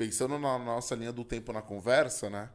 Pensando 0.00 0.38
na 0.38 0.58
nossa 0.58 0.94
linha 0.94 1.12
do 1.12 1.26
tempo 1.26 1.52
na 1.52 1.60
conversa, 1.60 2.30
né? 2.30 2.48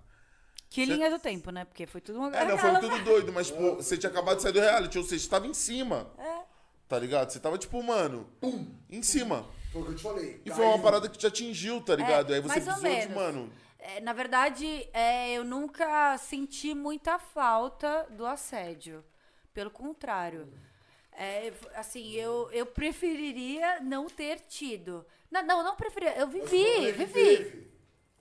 Que 0.67 0.83
linha 0.83 1.11
do 1.11 1.19
tempo, 1.19 1.51
né? 1.51 1.63
Porque 1.63 1.85
foi 1.85 2.01
tudo 2.01 2.17
uma 2.17 2.35
É, 2.35 2.43
não, 2.43 2.57
foi 2.57 2.79
tudo 2.79 3.03
doido, 3.03 3.31
mas, 3.31 3.51
tipo, 3.51 3.75
você 3.75 3.95
tinha 3.95 4.09
acabado 4.09 4.37
de 4.37 4.41
sair 4.41 4.51
do 4.51 4.59
reality, 4.59 4.97
ou 4.97 5.03
seja, 5.03 5.23
você 5.23 5.29
tava 5.29 5.45
em 5.45 5.53
cima. 5.53 6.11
É. 6.17 6.39
Tá 6.87 6.97
ligado? 6.97 7.29
Você 7.29 7.39
tava, 7.39 7.55
tipo, 7.59 7.83
mano, 7.83 8.27
pum, 8.41 8.65
em 8.89 9.03
cima. 9.03 9.47
Foi 9.71 9.83
o 9.83 9.85
que 9.85 9.91
eu 9.91 9.95
te 9.95 10.01
falei. 10.01 10.41
E 10.43 10.49
foi 10.49 10.65
uma 10.65 10.79
parada 10.79 11.07
que 11.07 11.19
te 11.19 11.27
atingiu, 11.27 11.79
tá 11.81 11.95
ligado? 11.95 12.33
Aí 12.33 12.41
você 12.41 12.59
precisou 12.59 12.81
de, 12.81 13.09
mano. 13.09 13.53
É, 13.77 14.01
na 14.01 14.13
verdade, 14.13 14.89
é, 14.91 15.33
eu 15.33 15.43
nunca 15.43 16.17
senti 16.17 16.73
muita 16.73 17.19
falta 17.19 18.07
do 18.09 18.25
assédio. 18.25 19.05
Pelo 19.53 19.69
contrário. 19.69 20.51
É, 21.11 21.53
assim, 21.75 22.11
eu, 22.13 22.49
eu 22.51 22.65
preferiria 22.65 23.81
não 23.81 24.07
ter 24.07 24.39
tido. 24.39 25.05
Não, 25.31 25.45
não, 25.45 25.63
não 25.63 25.75
preferia. 25.75 26.15
Eu 26.17 26.27
vivi, 26.27 26.91
vivi. 26.91 27.65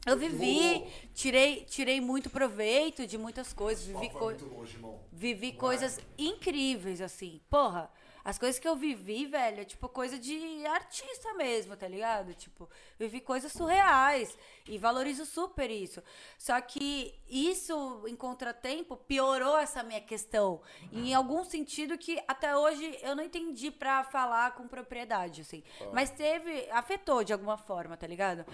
Eu 0.06 0.18
vivi, 0.18 0.84
tirei, 1.14 1.64
tirei 1.64 1.98
muito 1.98 2.28
proveito 2.28 3.06
de 3.06 3.16
muitas 3.16 3.54
coisas. 3.54 3.84
Vivi, 3.86 4.10
co- 4.10 4.30
longe, 4.32 4.76
vivi 5.10 5.52
coisas 5.52 5.98
incríveis, 6.18 7.00
assim. 7.00 7.40
Porra, 7.48 7.90
as 8.24 8.38
coisas 8.38 8.58
que 8.58 8.66
eu 8.66 8.74
vivi, 8.74 9.26
velho, 9.26 9.60
é 9.60 9.64
tipo 9.64 9.86
coisa 9.86 10.18
de 10.18 10.64
artista 10.64 11.34
mesmo, 11.34 11.76
tá 11.76 11.86
ligado? 11.86 12.32
Tipo, 12.34 12.68
vivi 12.98 13.20
coisas 13.20 13.52
surreais 13.52 14.34
e 14.66 14.78
valorizo 14.78 15.26
super 15.26 15.70
isso. 15.70 16.02
Só 16.38 16.58
que 16.58 17.14
isso, 17.28 18.02
em 18.06 18.16
contratempo, 18.16 18.96
piorou 18.96 19.58
essa 19.58 19.82
minha 19.82 20.00
questão. 20.00 20.62
Em 20.90 21.12
algum 21.12 21.44
sentido 21.44 21.98
que 21.98 22.18
até 22.26 22.56
hoje 22.56 22.98
eu 23.02 23.14
não 23.14 23.22
entendi 23.22 23.70
pra 23.70 24.02
falar 24.04 24.54
com 24.54 24.66
propriedade, 24.66 25.42
assim. 25.42 25.62
Mas 25.92 26.08
teve, 26.08 26.66
afetou 26.70 27.22
de 27.22 27.32
alguma 27.34 27.58
forma, 27.58 27.94
tá 27.94 28.06
ligado? 28.06 28.46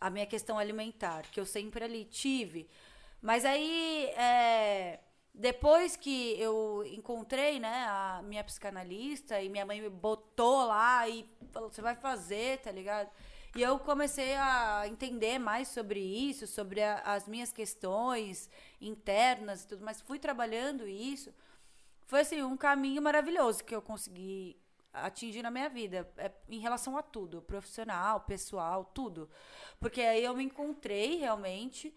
A 0.00 0.08
minha 0.08 0.24
questão 0.24 0.58
alimentar, 0.58 1.24
que 1.30 1.38
eu 1.38 1.44
sempre 1.44 1.84
ali 1.84 2.06
tive. 2.06 2.66
Mas 3.20 3.44
aí, 3.44 4.06
é, 4.16 4.98
depois 5.34 5.96
que 5.96 6.38
eu 6.40 6.84
encontrei, 6.92 7.58
né, 7.60 7.86
a 7.88 8.20
minha 8.24 8.44
psicanalista 8.44 9.40
e 9.40 9.48
minha 9.48 9.64
mãe 9.64 9.80
me 9.80 9.88
botou 9.88 10.66
lá 10.66 11.08
e 11.08 11.28
falou, 11.52 11.70
você 11.70 11.80
vai 11.82 11.94
fazer, 11.94 12.58
tá 12.58 12.70
ligado? 12.70 13.10
E 13.56 13.62
eu 13.62 13.78
comecei 13.80 14.34
a 14.36 14.84
entender 14.86 15.38
mais 15.38 15.68
sobre 15.68 15.98
isso, 16.00 16.46
sobre 16.46 16.82
a- 16.82 17.00
as 17.04 17.26
minhas 17.26 17.52
questões 17.52 18.48
internas 18.80 19.64
e 19.64 19.68
tudo 19.68 19.84
mais. 19.84 20.00
Fui 20.00 20.18
trabalhando 20.18 20.86
isso. 20.86 21.32
Foi 22.06 22.20
assim, 22.20 22.42
um 22.42 22.56
caminho 22.56 23.00
maravilhoso 23.02 23.64
que 23.64 23.74
eu 23.74 23.82
consegui 23.82 24.56
atingir 24.92 25.42
na 25.42 25.50
minha 25.50 25.68
vida, 25.68 26.08
é, 26.16 26.30
em 26.48 26.58
relação 26.58 26.96
a 26.96 27.02
tudo, 27.02 27.40
profissional, 27.42 28.20
pessoal, 28.22 28.84
tudo. 28.92 29.30
Porque 29.78 30.00
aí 30.00 30.24
eu 30.24 30.34
me 30.34 30.44
encontrei 30.44 31.16
realmente, 31.18 31.94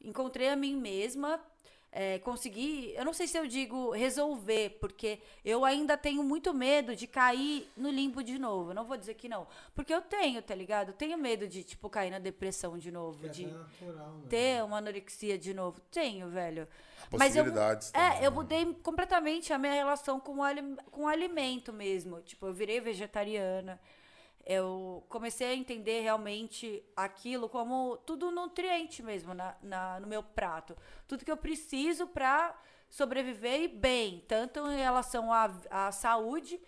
encontrei 0.00 0.48
a 0.48 0.56
mim 0.56 0.76
mesma, 0.76 1.40
é, 1.98 2.18
consegui, 2.18 2.92
eu 2.94 3.06
não 3.06 3.14
sei 3.14 3.26
se 3.26 3.38
eu 3.38 3.46
digo 3.46 3.90
resolver, 3.92 4.76
porque 4.78 5.18
eu 5.42 5.64
ainda 5.64 5.96
tenho 5.96 6.22
muito 6.22 6.52
medo 6.52 6.94
de 6.94 7.06
cair 7.06 7.66
no 7.74 7.90
limbo 7.90 8.22
de 8.22 8.38
novo. 8.38 8.72
Eu 8.72 8.74
não 8.74 8.84
vou 8.84 8.98
dizer 8.98 9.14
que 9.14 9.30
não, 9.30 9.46
porque 9.74 9.94
eu 9.94 10.02
tenho, 10.02 10.42
tá 10.42 10.54
ligado? 10.54 10.88
Eu 10.88 10.94
tenho 10.94 11.16
medo 11.16 11.48
de, 11.48 11.64
tipo, 11.64 11.88
cair 11.88 12.10
na 12.10 12.18
depressão 12.18 12.76
de 12.76 12.90
novo, 12.90 13.20
Que 13.20 13.26
é 13.26 13.28
de 13.30 13.44
até 13.46 13.54
natural, 13.56 14.12
né? 14.12 14.26
ter 14.28 14.62
uma 14.62 14.76
anorexia 14.76 15.38
de 15.38 15.54
novo. 15.54 15.80
Tenho, 15.90 16.28
velho. 16.28 16.68
Mas 17.12 17.34
eu, 17.34 17.44
Possibilidades 17.44 17.94
é, 17.94 18.18
eu 18.18 18.30
né? 18.30 18.36
mudei 18.36 18.74
completamente 18.82 19.54
a 19.54 19.58
minha 19.58 19.72
relação 19.72 20.20
com 20.20 20.40
o, 20.40 20.76
com 20.90 21.04
o 21.04 21.08
alimento 21.08 21.72
mesmo. 21.72 22.20
Tipo, 22.20 22.48
eu 22.48 22.52
virei 22.52 22.78
vegetariana. 22.78 23.80
Eu 24.46 25.04
comecei 25.08 25.48
a 25.48 25.54
entender 25.54 26.02
realmente 26.02 26.82
aquilo 26.94 27.48
como 27.48 27.96
tudo 28.06 28.30
nutriente 28.30 29.02
mesmo 29.02 29.34
na, 29.34 29.56
na- 29.60 29.98
no 30.00 30.06
meu 30.06 30.22
prato. 30.22 30.76
Tudo 31.08 31.24
que 31.24 31.30
eu 31.32 31.36
preciso 31.36 32.06
para 32.06 32.54
sobreviver 32.88 33.62
e 33.62 33.68
bem, 33.68 34.24
tanto 34.28 34.60
em 34.70 34.76
relação 34.76 35.32
à, 35.32 35.50
à 35.68 35.90
saúde, 35.90 36.60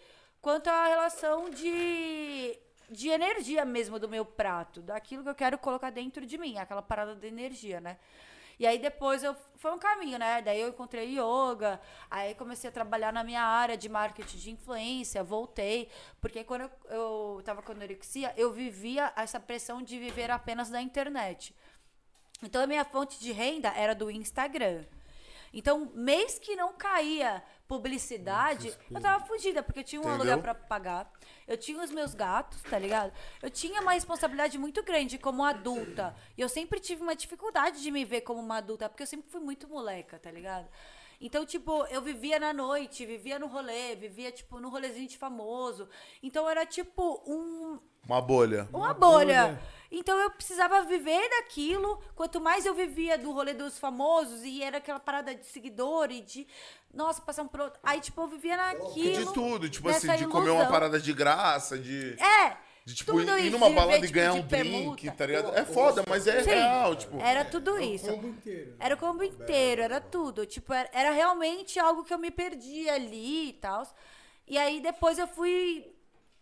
quanto 0.43 0.67
à 0.69 0.87
relação 0.87 1.49
de, 1.51 2.59
de 2.91 3.09
energia 3.11 3.65
mesmo 3.65 3.99
do 4.01 4.09
meu 4.09 4.25
prato, 4.25 4.83
daquilo 4.83 5.23
que 5.23 5.29
eu 5.29 5.35
quero 5.35 5.57
colocar 5.57 5.91
dentro 5.91 6.27
de 6.27 6.37
mim, 6.37 6.59
aquela 6.59 6.83
parada 6.83 7.15
de 7.15 7.29
energia, 7.29 7.81
né? 7.81 7.97
E 8.59 8.67
aí 8.67 8.79
depois 8.79 9.23
eu 9.23 9.37
foi 9.57 9.73
um 9.73 9.79
caminho, 9.79 10.19
né? 10.19 10.43
Daí 10.43 10.61
eu 10.61 10.69
encontrei 10.69 11.19
yoga, 11.19 11.81
aí 12.11 12.35
comecei 12.35 12.69
a 12.69 12.73
trabalhar 12.73 13.13
na 13.13 13.23
minha 13.23 13.43
área 13.43 13.77
de 13.77 13.89
marketing 13.89 14.37
de 14.37 14.51
influência, 14.51 15.23
voltei, 15.23 15.89
porque 16.21 16.43
quando 16.45 16.63
eu, 16.63 16.71
eu 16.91 17.43
tava 17.45 17.63
com 17.63 17.73
anorexia, 17.73 18.33
eu 18.37 18.53
vivia 18.53 19.13
essa 19.17 19.39
pressão 19.39 19.83
de 19.83 19.99
viver 19.99 20.31
apenas 20.31 20.71
da 20.71 20.81
internet. 20.81 21.55
Então 22.43 22.63
a 22.63 22.67
minha 22.67 22.85
fonte 22.85 23.19
de 23.21 23.33
renda 23.33 23.69
era 23.71 23.95
do 23.95 24.11
Instagram. 24.11 24.85
Então, 25.53 25.91
mês 25.95 26.39
que 26.39 26.55
não 26.55 26.75
caía 26.75 27.43
publicidade, 27.67 28.75
eu 28.91 29.01
tava 29.01 29.25
fodida, 29.25 29.63
porque 29.63 29.81
eu 29.81 29.85
tinha 29.85 30.01
um 30.01 30.05
Entendeu? 30.05 30.33
aluguel 30.33 30.43
pra 30.43 30.55
pagar. 30.55 31.11
Eu 31.49 31.57
tinha 31.57 31.83
os 31.83 31.91
meus 31.91 32.15
gatos, 32.15 32.61
tá 32.63 32.79
ligado? 32.79 33.11
Eu 33.43 33.51
tinha 33.51 33.81
uma 33.81 33.93
responsabilidade 33.93 34.59
muito 34.59 34.83
grande 34.83 35.17
como 35.17 35.43
adulta. 35.43 36.15
E 36.37 36.43
eu 36.43 36.49
sempre 36.49 36.79
tive 36.79 37.03
uma 37.03 37.17
dificuldade 37.17 37.83
de 37.83 37.91
me 37.91 38.05
ver 38.05 38.21
como 38.21 38.39
uma 38.39 38.59
adulta, 38.59 38.89
porque 38.89 39.03
eu 39.03 39.07
sempre 39.07 39.31
fui 39.31 39.41
muito 39.41 39.67
moleca, 39.67 40.19
tá 40.19 40.31
ligado? 40.31 40.69
Então, 41.21 41.45
tipo, 41.45 41.85
eu 41.87 42.01
vivia 42.01 42.39
na 42.39 42.53
noite, 42.53 43.05
vivia 43.05 43.39
no 43.39 43.47
rolê, 43.49 43.97
vivia, 43.97 44.31
tipo, 44.31 44.61
no 44.61 44.69
rolezinho 44.69 45.09
de 45.09 45.19
famoso. 45.19 45.89
Então, 46.23 46.49
era, 46.49 46.65
tipo, 46.65 47.23
um, 47.27 47.79
Uma 48.07 48.21
bolha. 48.21 48.69
uma 48.73 48.95
bolha. 48.95 49.47
bolha. 49.47 49.63
Então 49.91 50.19
eu 50.19 50.31
precisava 50.31 50.83
viver 50.83 51.29
daquilo. 51.31 51.99
Quanto 52.15 52.41
mais 52.41 52.67
eu 52.67 52.75
vivia 52.75 53.17
do 53.17 53.33
rolê 53.33 53.55
dos 53.55 53.79
famosos, 53.79 54.45
e 54.45 54.63
era 54.63 54.77
aquela 54.79 55.01
parada 55.01 55.35
de 55.35 55.47
seguidor 55.47 56.11
e 56.11 56.21
de. 56.21 56.47
Nossa, 56.93 57.23
passar 57.23 57.43
um 57.43 57.49
pro 57.49 57.65
outro. 57.65 57.81
Aí, 57.83 57.99
tipo, 57.99 58.21
eu 58.21 58.29
vivia 58.29 58.55
naquilo. 58.57 59.27
De 59.27 59.33
tudo, 59.33 59.69
tipo 59.69 59.89
assim, 59.89 60.15
de 60.15 60.27
comer 60.27 60.51
uma 60.51 60.57
ilusão. 60.57 60.71
parada 60.71 61.01
de 61.01 61.13
graça, 61.15 61.79
de. 61.79 62.15
É! 62.23 62.57
De, 62.89 62.95
tipo, 62.95 63.13
tudo 63.13 63.39
ir 63.39 63.51
numa 63.51 63.69
de 63.69 63.75
balada 63.75 63.99
e 63.99 64.01
tipo, 64.03 64.15
ganhar 64.15 64.33
um 64.33 64.41
drink, 64.41 64.49
permuta. 64.49 65.11
tá 65.13 65.27
ligado? 65.27 65.55
É 65.55 65.65
foda, 65.65 66.03
mas 66.09 66.27
é 66.27 66.43
Sim. 66.43 66.49
real, 66.51 66.97
tipo. 66.97 67.21
Era 67.21 67.45
tudo 67.45 67.79
isso. 67.79 68.07
combo 68.11 68.29
inteiro. 68.29 68.77
Era 68.81 68.95
o 68.95 68.99
combo 68.99 69.23
inteiro, 69.23 69.83
era 69.83 70.01
tudo. 70.01 70.47
Tipo, 70.47 70.73
era, 70.73 70.89
era 70.93 71.11
realmente 71.11 71.79
algo 71.79 72.03
que 72.03 72.15
eu 72.15 72.19
me 72.19 72.31
perdi 72.31 72.89
ali 72.89 73.51
e 73.51 73.53
tal. 73.53 73.87
E 74.47 74.57
aí 74.57 74.81
depois 74.81 75.19
eu 75.19 75.29
fui 75.29 75.93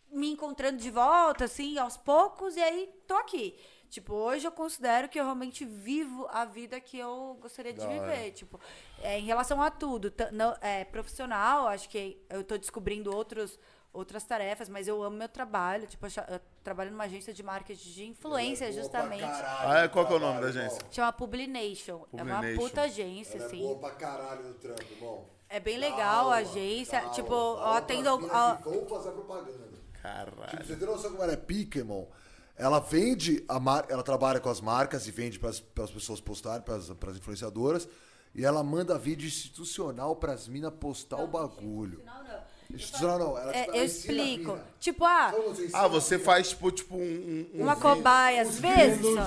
me 0.09 0.31
encontrando 0.31 0.79
de 0.79 0.89
volta, 0.89 1.47
assim, 1.47 1.77
aos 1.79 1.97
poucos, 1.97 2.57
e 2.57 2.63
aí 2.63 2.89
tô 3.09 3.15
aqui. 3.17 3.59
Tipo, 3.91 4.15
hoje 4.15 4.47
eu 4.47 4.53
considero 4.53 5.09
que 5.09 5.19
eu 5.19 5.25
realmente 5.25 5.65
vivo 5.65 6.29
a 6.31 6.45
vida 6.45 6.81
que 6.81 6.97
eu 6.99 7.37
gostaria 7.41 7.73
de 7.73 7.81
Da 7.81 7.89
hora. 7.89 8.01
viver. 8.15 8.31
Tipo, 8.33 8.61
é, 9.03 9.19
em 9.19 9.25
relação 9.25 9.61
a 9.61 9.69
tudo. 9.71 10.13
não- 10.31 10.57
é, 10.61 10.85
profissional, 10.85 11.67
acho 11.67 11.89
que 11.89 12.25
eu 12.31 12.45
tô 12.45 12.57
descobrindo 12.57 13.13
outros, 13.15 13.59
outras 13.97 14.25
tarefas, 14.25 14.69
mas 14.69 14.87
eu 14.87 15.03
amo 15.03 15.17
meu 15.17 15.29
trabalho. 15.29 15.87
Tipo, 15.87 16.07
eu, 16.07 16.41
trabalho 16.63 16.91
numa 16.91 17.05
agência 17.05 17.33
de 17.33 17.43
marketing 17.43 17.91
de 17.91 18.05
influência, 18.07 18.71
justamente. 18.73 19.23
Ah, 19.25 19.83
é? 19.85 19.89
Qual 19.89 20.07
que 20.07 20.13
é 20.13 20.17
o 20.17 20.21
nome 20.21 20.41
da 20.41 20.49
agência? 20.49 20.79
Chama 20.91 21.13
Publination. 21.13 22.05
É 22.13 22.23
uma 22.23 22.37
Publination. 22.37 22.61
puta 22.69 22.83
agência, 22.83 23.37
Ela 23.37 23.45
é 23.45 23.47
assim. 23.47 23.61
boa 23.61 23.79
pra 23.79 23.91
caralho 23.93 24.43
no 24.45 24.55
trampo, 24.55 24.83
irmão. 24.93 25.25
É 25.49 25.61
bem 25.61 25.79
legal 25.79 26.31
a 26.31 26.37
agência. 26.37 27.01
tipo, 27.11 27.33
eu 27.33 27.59
atendo. 27.73 28.09
ao- 28.09 28.31
ao- 28.31 28.59
Vamos 28.61 28.89
fazer 28.91 29.11
propaganda. 29.13 29.77
Caralho. 30.03 30.51
Tipo, 30.51 30.65
você 30.65 30.77
tem 30.77 30.87
noção 30.87 31.11
como 31.11 31.23
ela 31.23 31.33
é 31.33 31.37
pica, 31.37 31.79
irmão? 31.79 32.09
Ela 32.57 32.79
vende 32.81 33.45
a 33.49 33.61
marca, 33.61 33.93
ela 33.93 34.03
trabalha 34.03 34.41
com 34.41 34.49
as 34.49 34.61
marcas 34.61 35.07
e 35.07 35.11
vende 35.11 35.39
para 35.39 35.51
as 35.51 35.61
pessoas 35.61 36.21
postarem, 36.21 36.63
para 36.63 36.77
as 36.77 37.17
influenciadoras. 37.17 37.89
E 38.35 38.45
ela 38.45 38.63
manda 38.63 38.99
vídeo 38.99 39.27
institucional 39.27 40.15
para 40.17 40.33
as 40.33 40.47
minas 40.49 40.73
postar 40.75 41.17
o 41.23 41.27
bagulho. 41.27 42.03
Não, 42.05 42.23
não. 42.25 42.41
Não, 43.01 43.39
ela, 43.39 43.55
É, 43.57 43.65
tipo, 43.65 43.77
eu 43.77 43.85
ensina 43.85 44.23
a 44.23 44.27
explico. 44.27 44.59
Tipo, 44.81 45.05
ah, 45.05 45.33
Ah, 45.73 45.89
você 45.89 46.15
mina? 46.17 46.25
faz, 46.27 46.49
tipo, 46.51 46.71
tipo 46.71 46.97
um. 46.97 47.47
um 47.55 47.63
uma 47.63 47.77
cobaia 47.77 48.43
às 48.43 48.59
vezes. 48.59 49.01
Só. 49.03 49.23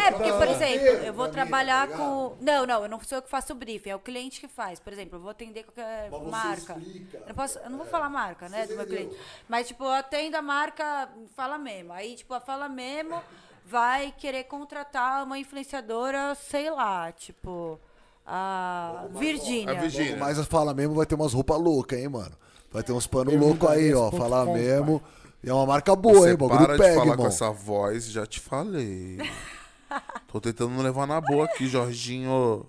É, 0.00 0.10
porque, 0.10 0.32
por 0.32 0.48
exemplo, 0.48 0.86
eu 1.06 1.12
vou 1.12 1.28
trabalhar 1.28 1.88
tá 1.88 1.96
com. 1.96 2.36
Não, 2.40 2.66
não, 2.66 2.82
eu 2.82 2.88
não 2.88 3.00
sou 3.00 3.18
eu 3.18 3.22
que 3.22 3.30
faço 3.30 3.52
o 3.52 3.56
briefing, 3.56 3.90
é 3.90 3.96
o 3.96 4.00
cliente 4.00 4.40
que 4.40 4.48
faz. 4.48 4.78
Por 4.80 4.92
exemplo, 4.92 5.16
eu 5.16 5.20
vou 5.20 5.30
atender 5.30 5.64
qualquer 5.64 6.10
Mas 6.10 6.20
você 6.20 6.30
marca. 6.30 6.72
explica. 6.78 7.16
Eu, 7.18 7.26
não 7.28 7.34
posso, 7.34 7.58
eu 7.58 7.70
não 7.70 7.78
vou 7.78 7.86
falar 7.86 8.08
marca, 8.08 8.48
né, 8.48 8.62
Você 8.66 8.72
do 8.72 8.76
meu 8.76 8.84
entendeu. 8.86 9.08
cliente. 9.08 9.24
Mas, 9.48 9.68
tipo, 9.68 9.84
eu 9.84 9.90
atendo 9.92 10.36
a 10.36 10.42
marca 10.42 11.08
Fala 11.34 11.58
Memo. 11.58 11.92
Aí, 11.92 12.14
tipo, 12.16 12.34
a 12.34 12.40
Fala 12.40 12.68
Memo 12.68 13.22
vai 13.64 14.12
querer 14.18 14.44
contratar 14.44 15.24
uma 15.24 15.38
influenciadora, 15.38 16.34
sei 16.34 16.70
lá, 16.70 17.10
tipo, 17.12 17.80
a 18.24 19.06
Virgínia. 19.10 19.76
A 19.76 19.80
Virgínia. 19.80 20.16
Mais 20.16 20.38
fala 20.46 20.72
mesmo, 20.72 20.94
vai 20.94 21.06
ter 21.06 21.14
umas 21.14 21.32
roupas 21.32 21.60
loucas, 21.60 21.98
hein, 21.98 22.08
mano? 22.08 22.36
Vai 22.70 22.82
ter 22.82 22.92
uns 22.92 23.06
panos 23.06 23.34
loucos 23.34 23.68
aí, 23.68 23.92
ó. 23.92 24.10
ponto 24.10 24.22
Fala 24.22 24.46
com, 24.46 24.54
mesmo. 24.54 25.02
E 25.42 25.50
é 25.50 25.54
uma 25.54 25.66
marca 25.66 25.94
boa, 25.94 26.20
Você 26.20 26.30
hein? 26.30 26.36
Bagulho 26.36 26.66
para 26.66 26.76
de 26.76 26.94
falar 26.94 27.00
irmão. 27.00 27.16
com 27.16 27.26
essa 27.26 27.50
voz, 27.50 28.06
já 28.06 28.24
te 28.24 28.40
falei. 28.40 29.18
Tô 30.28 30.40
tentando 30.40 30.70
não 30.70 30.82
levar 30.82 31.06
na 31.06 31.20
boa 31.20 31.44
aqui, 31.44 31.66
Jorginho. 31.66 32.66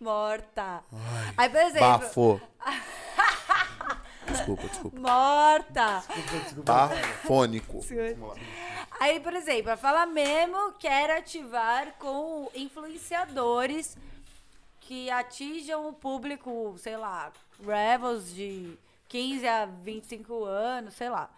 Morta. 0.00 0.82
Aí, 1.36 1.48
por 1.48 1.60
exemplo. 1.60 1.80
Bafo. 1.80 2.40
Desculpa, 4.26 4.66
desculpa. 4.68 4.98
Morta. 4.98 6.02
Bafônico. 6.64 7.80
Aí, 8.98 9.20
por 9.20 9.34
exemplo, 9.34 9.70
a 9.70 9.76
Fala 9.76 10.06
Memo 10.06 10.72
quer 10.78 11.10
ativar 11.10 11.94
com 11.98 12.50
influenciadores 12.54 13.96
que 14.86 15.10
atinjam 15.10 15.88
o 15.88 15.92
público, 15.92 16.74
sei 16.78 16.96
lá, 16.96 17.32
rebels 17.60 18.34
de 18.34 18.76
15 19.08 19.46
a 19.46 19.66
25 19.66 20.44
anos, 20.44 20.94
sei 20.94 21.08
lá. 21.08 21.30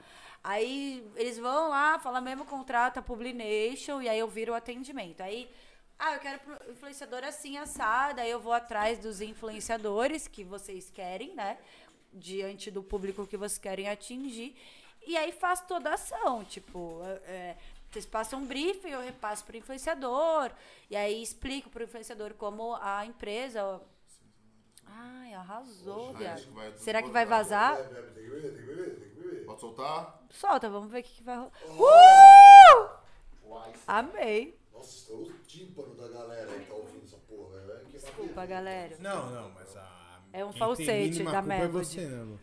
Aí 0.42 1.04
eles 1.16 1.38
vão 1.38 1.70
lá, 1.70 1.98
Fala 1.98 2.20
Memo 2.20 2.44
contrata 2.44 3.00
a 3.00 3.02
Publination 3.02 4.00
e 4.00 4.08
aí 4.08 4.18
eu 4.18 4.28
viro 4.28 4.52
o 4.52 4.54
atendimento. 4.54 5.20
Aí, 5.20 5.50
ah, 5.98 6.14
eu 6.14 6.20
quero 6.20 6.40
influenciador 6.70 7.24
assim, 7.24 7.56
assada, 7.56 8.22
aí 8.22 8.30
eu 8.30 8.40
vou 8.40 8.52
atrás 8.52 8.98
dos 8.98 9.20
influenciadores 9.20 10.28
que 10.28 10.44
vocês 10.44 10.90
querem, 10.90 11.34
né? 11.34 11.58
Diante 12.12 12.70
do 12.70 12.82
público 12.82 13.26
que 13.26 13.36
vocês 13.36 13.58
querem 13.58 13.88
atingir. 13.88 14.56
E 15.06 15.16
aí 15.16 15.30
faço 15.30 15.66
toda 15.68 15.90
a 15.90 15.94
ação, 15.94 16.44
tipo, 16.44 17.00
é, 17.26 17.56
vocês 17.96 18.04
passam 18.04 18.40
um 18.40 18.46
briefing, 18.46 18.90
eu 18.90 19.00
repasso 19.00 19.42
para 19.42 19.54
o 19.54 19.56
influenciador, 19.56 20.50
e 20.90 20.96
aí 20.96 21.22
explico 21.22 21.70
para 21.70 21.80
o 21.80 21.84
influenciador 21.84 22.34
como 22.34 22.76
a 22.76 23.06
empresa. 23.06 23.80
Ai, 24.84 25.32
arrasou, 25.32 26.12
viado. 26.12 26.44
Será 26.76 27.02
que 27.02 27.08
vai 27.08 27.24
vazar? 27.24 27.76
Tem 27.76 27.86
que 27.86 28.20
beber, 28.20 28.42
tem 28.42 28.52
que 28.52 28.62
beber, 28.66 28.96
tem 28.96 29.08
que 29.08 29.20
beber. 29.20 29.46
Pode 29.46 29.60
soltar? 29.60 30.22
Solta, 30.30 30.68
vamos 30.68 30.90
ver 30.90 31.00
o 31.00 31.02
que, 31.02 31.14
que 31.14 31.22
vai 31.22 31.36
rolar. 31.36 31.52
Uh! 31.70 33.66
Amei. 33.86 34.60
Nossa, 34.72 34.94
estourou 34.94 35.30
o 35.30 35.38
tímpano 35.46 35.94
da 35.94 36.08
galera 36.08 36.52
que 36.52 36.66
tá 36.66 36.74
ouvindo 36.74 37.04
essa 37.04 37.16
porra, 37.16 37.82
Desculpa, 37.90 38.44
galera. 38.44 38.94
Não, 39.00 39.30
não, 39.30 39.50
mas 39.52 39.74
a. 39.74 40.20
É 40.34 40.44
um 40.44 40.50
quem 40.50 40.58
falsete 40.58 41.24
da 41.24 41.40
culpa 41.40 41.54
é 41.54 41.68
você, 41.68 42.06
né, 42.06 42.22
Lu? 42.22 42.38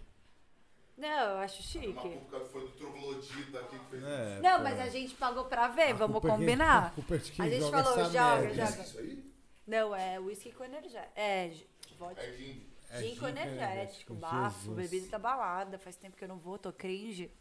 Não, 0.97 1.07
eu 1.31 1.38
acho 1.38 1.63
chique. 1.63 2.19
foi 2.51 2.61
do 2.61 2.72
troglodita 2.73 3.59
aqui 3.59 3.80
que 3.80 3.85
fez 3.89 4.03
É, 4.03 4.39
Não, 4.41 4.57
pô. 4.57 4.63
mas 4.63 4.80
a 4.80 4.89
gente 4.89 5.15
pagou 5.15 5.45
pra 5.45 5.67
ver, 5.69 5.93
vamos 5.93 6.13
culpa 6.22 6.27
é 6.27 6.31
combinar. 6.31 6.85
a 6.88 6.89
culpa 6.91 7.15
é 7.15 7.17
de 7.17 7.31
quem 7.31 7.45
A 7.45 7.49
gente 7.49 7.61
joga 7.61 7.83
falou, 7.83 7.99
essa 7.99 8.09
joga, 8.11 8.41
merda. 8.41 8.65
joga. 8.67 8.83
Isso 8.83 8.99
aí? 8.99 9.33
Não, 9.65 9.95
é 9.95 10.19
whisky 10.19 10.51
com 10.51 10.63
energético. 10.63 11.11
É, 11.15 11.51
vodka. 11.97 12.22
É 12.22 12.33
gin. 12.33 12.63
É 12.91 13.01
Gin 13.01 13.15
com 13.15 13.27
energético, 13.27 13.63
energético, 13.63 14.13
bafo, 14.13 14.59
Jesus. 14.59 14.75
bebida 14.91 15.07
da 15.09 15.17
balada. 15.19 15.80
Faz 15.80 15.95
tempo 15.95 16.15
que 16.15 16.23
eu 16.23 16.27
não 16.27 16.38
vou, 16.38 16.59
tô 16.59 16.72
cringe. 16.72 17.31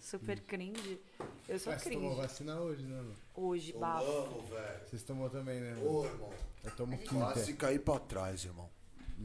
super 0.00 0.40
cringe. 0.40 0.98
Eu 1.46 1.58
sou 1.58 1.70
Mas 1.72 1.82
você 1.82 1.90
tomou 1.90 2.10
cringe. 2.12 2.22
vacina 2.26 2.60
hoje, 2.60 2.82
né, 2.84 2.96
mano? 2.96 3.14
Hoje, 3.34 3.72
bafo. 3.74 4.06
Vamos, 4.06 4.48
velho. 4.48 4.88
Vocês 4.88 5.02
tomou 5.02 5.28
também, 5.28 5.60
né? 5.60 5.74
mano? 5.74 5.90
Ô, 5.90 6.04
irmão. 6.06 6.30
Eu 6.64 6.70
tomo 6.76 6.96
Quase 6.98 7.44
quinta. 7.46 7.58
cair 7.58 7.78
pra 7.80 7.98
trás, 7.98 8.44
irmão. 8.46 8.70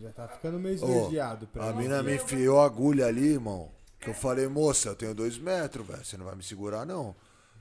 Já 0.02 0.12
tá 0.12 0.28
ficando 0.28 0.60
meio 0.60 0.76
esverdeado 0.76 1.48
pra 1.48 1.70
A 1.70 1.74
mina 1.74 2.04
me 2.04 2.16
enfiou 2.16 2.60
a 2.60 2.66
agulha 2.66 3.08
ali, 3.08 3.34
irmão. 3.34 3.72
Que 4.00 4.10
eu 4.10 4.14
falei, 4.14 4.48
moça, 4.48 4.90
eu 4.90 4.96
tenho 4.96 5.16
dois 5.16 5.38
metros, 5.38 5.86
velho. 5.86 6.06
Você 6.06 6.18
não 6.18 6.26
vai 6.26 6.36
me 6.36 6.44
segurar, 6.44 6.86
não. 6.86 7.16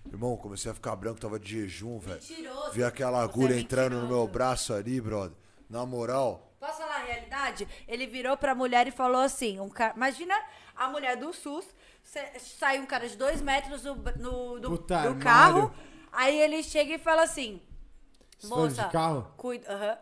Irmão, 0.06 0.36
comecei 0.36 0.70
a 0.70 0.74
ficar 0.74 0.94
branco, 0.94 1.18
tava 1.18 1.39
de 1.40 1.50
jejum, 1.62 1.98
velho. 1.98 2.20
Mentiroso. 2.20 2.73
Vi 2.73 2.84
aquela 2.84 3.18
Você 3.23 3.31
agulha 3.31 3.55
é 3.55 3.58
entrando 3.60 4.00
no 4.02 4.06
meu 4.08 4.28
braço 4.28 4.74
ali, 4.74 5.00
brother. 5.00 5.36
Na 5.68 5.84
moral, 5.86 6.42
Posso 6.60 6.78
falar 6.78 6.97
a 6.97 7.05
realidade? 7.05 7.66
Ele 7.89 8.06
virou 8.06 8.36
pra 8.36 8.55
mulher 8.55 8.86
e 8.86 8.90
falou 8.90 9.20
assim: 9.20 9.58
um 9.60 9.68
cara, 9.68 9.94
imagina 9.97 10.34
a 10.76 10.89
mulher 10.89 11.16
do 11.16 11.32
SUS, 11.32 11.65
sai 12.58 12.78
um 12.81 12.86
cara 12.86 13.08
de 13.08 13.16
dois 13.16 13.40
metros 13.40 13.82
no, 13.84 13.94
no- 13.97 14.60
do, 14.60 14.70
Puta, 14.70 15.08
do 15.08 15.16
carro, 15.16 15.73
aí 16.12 16.39
ele 16.40 16.62
chega 16.62 16.94
e 16.94 16.98
fala 16.98 17.23
assim: 17.24 17.60
de 18.39 18.47
Moça, 18.47 18.84
carro? 18.89 19.32
cui- 19.36 19.60
aham, 19.68 19.98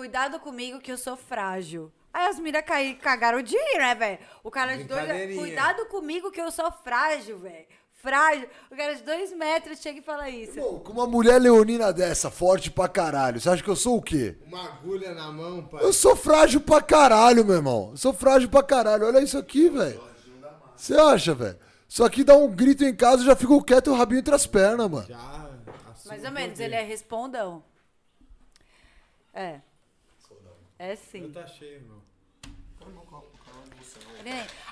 cuidado 0.00 0.38
comigo 0.38 0.78
que 0.78 0.92
eu 0.92 0.98
sou 0.98 1.16
frágil. 1.16 1.90
Aí 2.12 2.26
as 2.28 2.38
minas 2.38 2.62
caí- 2.66 2.96
cagaram 2.96 3.40
de 3.40 3.56
rir, 3.56 3.78
né, 3.78 3.94
velho? 3.94 4.18
O 4.44 4.50
cara 4.50 4.76
de 4.76 4.84
dois. 4.84 5.34
Cuidado 5.34 5.86
comigo 5.86 6.30
que 6.30 6.38
eu 6.40 6.50
sou 6.52 6.70
frágil, 6.70 7.38
velho. 7.38 7.64
Frágil. 7.94 8.46
O 8.70 8.76
cara 8.76 8.94
de 8.94 9.02
dois 9.02 9.32
metros 9.32 9.80
chega 9.80 9.98
e 10.00 10.02
fala 10.02 10.28
isso. 10.28 10.52
Pô, 10.60 10.80
com 10.80 10.92
uma 10.92 11.06
mulher 11.06 11.40
leonina 11.40 11.94
dessa, 11.94 12.30
forte 12.30 12.70
pra 12.70 12.88
caralho, 12.88 13.40
você 13.40 13.48
acha 13.48 13.62
que 13.62 13.70
eu 13.70 13.74
sou 13.76 13.96
o 13.96 14.02
quê? 14.02 14.36
Uma 14.46 14.64
agulha 14.66 15.14
na 15.14 15.32
mão, 15.32 15.64
pai. 15.66 15.82
Eu 15.82 15.94
sou 15.94 16.14
frágil 16.14 16.60
pra 16.60 16.82
caralho, 16.82 17.42
meu 17.42 17.54
irmão. 17.56 17.88
Eu 17.92 17.96
sou 17.96 18.12
frágil 18.12 18.50
pra 18.50 18.62
caralho. 18.62 19.06
Olha 19.06 19.20
isso 19.20 19.38
aqui, 19.38 19.70
velho. 19.70 19.98
Você 20.76 20.94
acha, 20.94 21.34
velho? 21.34 21.58
Só 21.88 22.06
que 22.10 22.22
dá 22.22 22.36
um 22.36 22.50
grito 22.54 22.84
em 22.84 22.94
casa 22.94 23.22
e 23.22 23.26
já 23.26 23.34
fico 23.34 23.64
quieto 23.64 23.86
e 23.86 23.90
o 23.90 23.96
rabinho 23.96 24.18
entre 24.20 24.34
as 24.34 24.46
pernas, 24.46 24.90
mano. 24.90 25.06
Já 25.08 25.48
Mais 26.04 26.22
ou 26.22 26.28
o 26.28 26.32
menos, 26.34 26.50
poder. 26.50 26.64
ele 26.64 26.74
é 26.74 26.82
respondão. 26.82 27.64
É. 29.32 29.60
É 30.78 30.92
Eu 30.92 30.96
sim. 30.96 31.32
tá 31.32 31.46
cheio, 31.46 31.82
meu. 31.82 32.02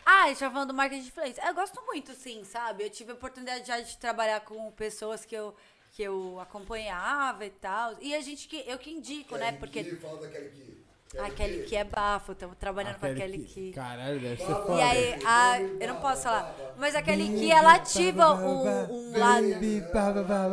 Ah, 0.05 0.25
a 0.25 0.29
gente 0.29 0.39
tá 0.39 0.51
falando 0.51 0.69
do 0.69 0.75
marketing 0.75 1.03
de 1.03 1.09
influência. 1.09 1.43
Eu 1.47 1.55
gosto 1.55 1.81
muito, 1.87 2.13
sim, 2.13 2.45
sabe? 2.45 2.85
Eu 2.85 2.91
tive 2.91 3.13
a 3.13 3.15
oportunidade 3.15 3.67
já 3.67 3.81
de 3.81 3.97
trabalhar 3.99 4.41
com 4.41 4.71
pessoas 4.73 5.25
que 5.25 5.35
eu, 5.35 5.55
que 5.93 6.03
eu 6.03 6.39
acompanhava 6.41 7.45
e 7.45 7.51
tal. 7.51 7.97
E 8.01 8.15
a 8.15 8.21
gente 8.21 8.47
que. 8.47 8.63
Eu 8.67 8.79
que 8.79 8.91
indico, 8.91 9.37
né? 9.37 9.53
Porque. 9.53 9.83
Fala 9.97 10.21
daquele 10.21 10.51
que. 10.51 10.84
A 11.19 11.31
Kelly 11.31 11.63
Key 11.65 11.77
é 11.77 11.85
bafo, 11.85 12.33
estamos 12.33 12.57
trabalhando 12.59 12.97
com 12.99 13.07
a 13.07 13.15
Kelly 13.15 13.39
Key. 13.45 13.73
Caralho, 13.73 14.19
deve 14.19 14.37
ser 14.37 14.51
E 14.51 14.55
foda. 14.55 14.85
aí, 14.85 15.19
a, 15.25 15.61
eu 15.61 15.89
não 15.89 15.97
posso 15.97 16.23
falar, 16.23 16.55
mas 16.77 16.95
a 16.97 17.03
Kelly 17.03 17.29
Key, 17.29 17.51
ela 17.53 17.75
ativa 17.75 18.35
um, 18.35 18.93
um 19.13 19.19
lado. 19.19 19.45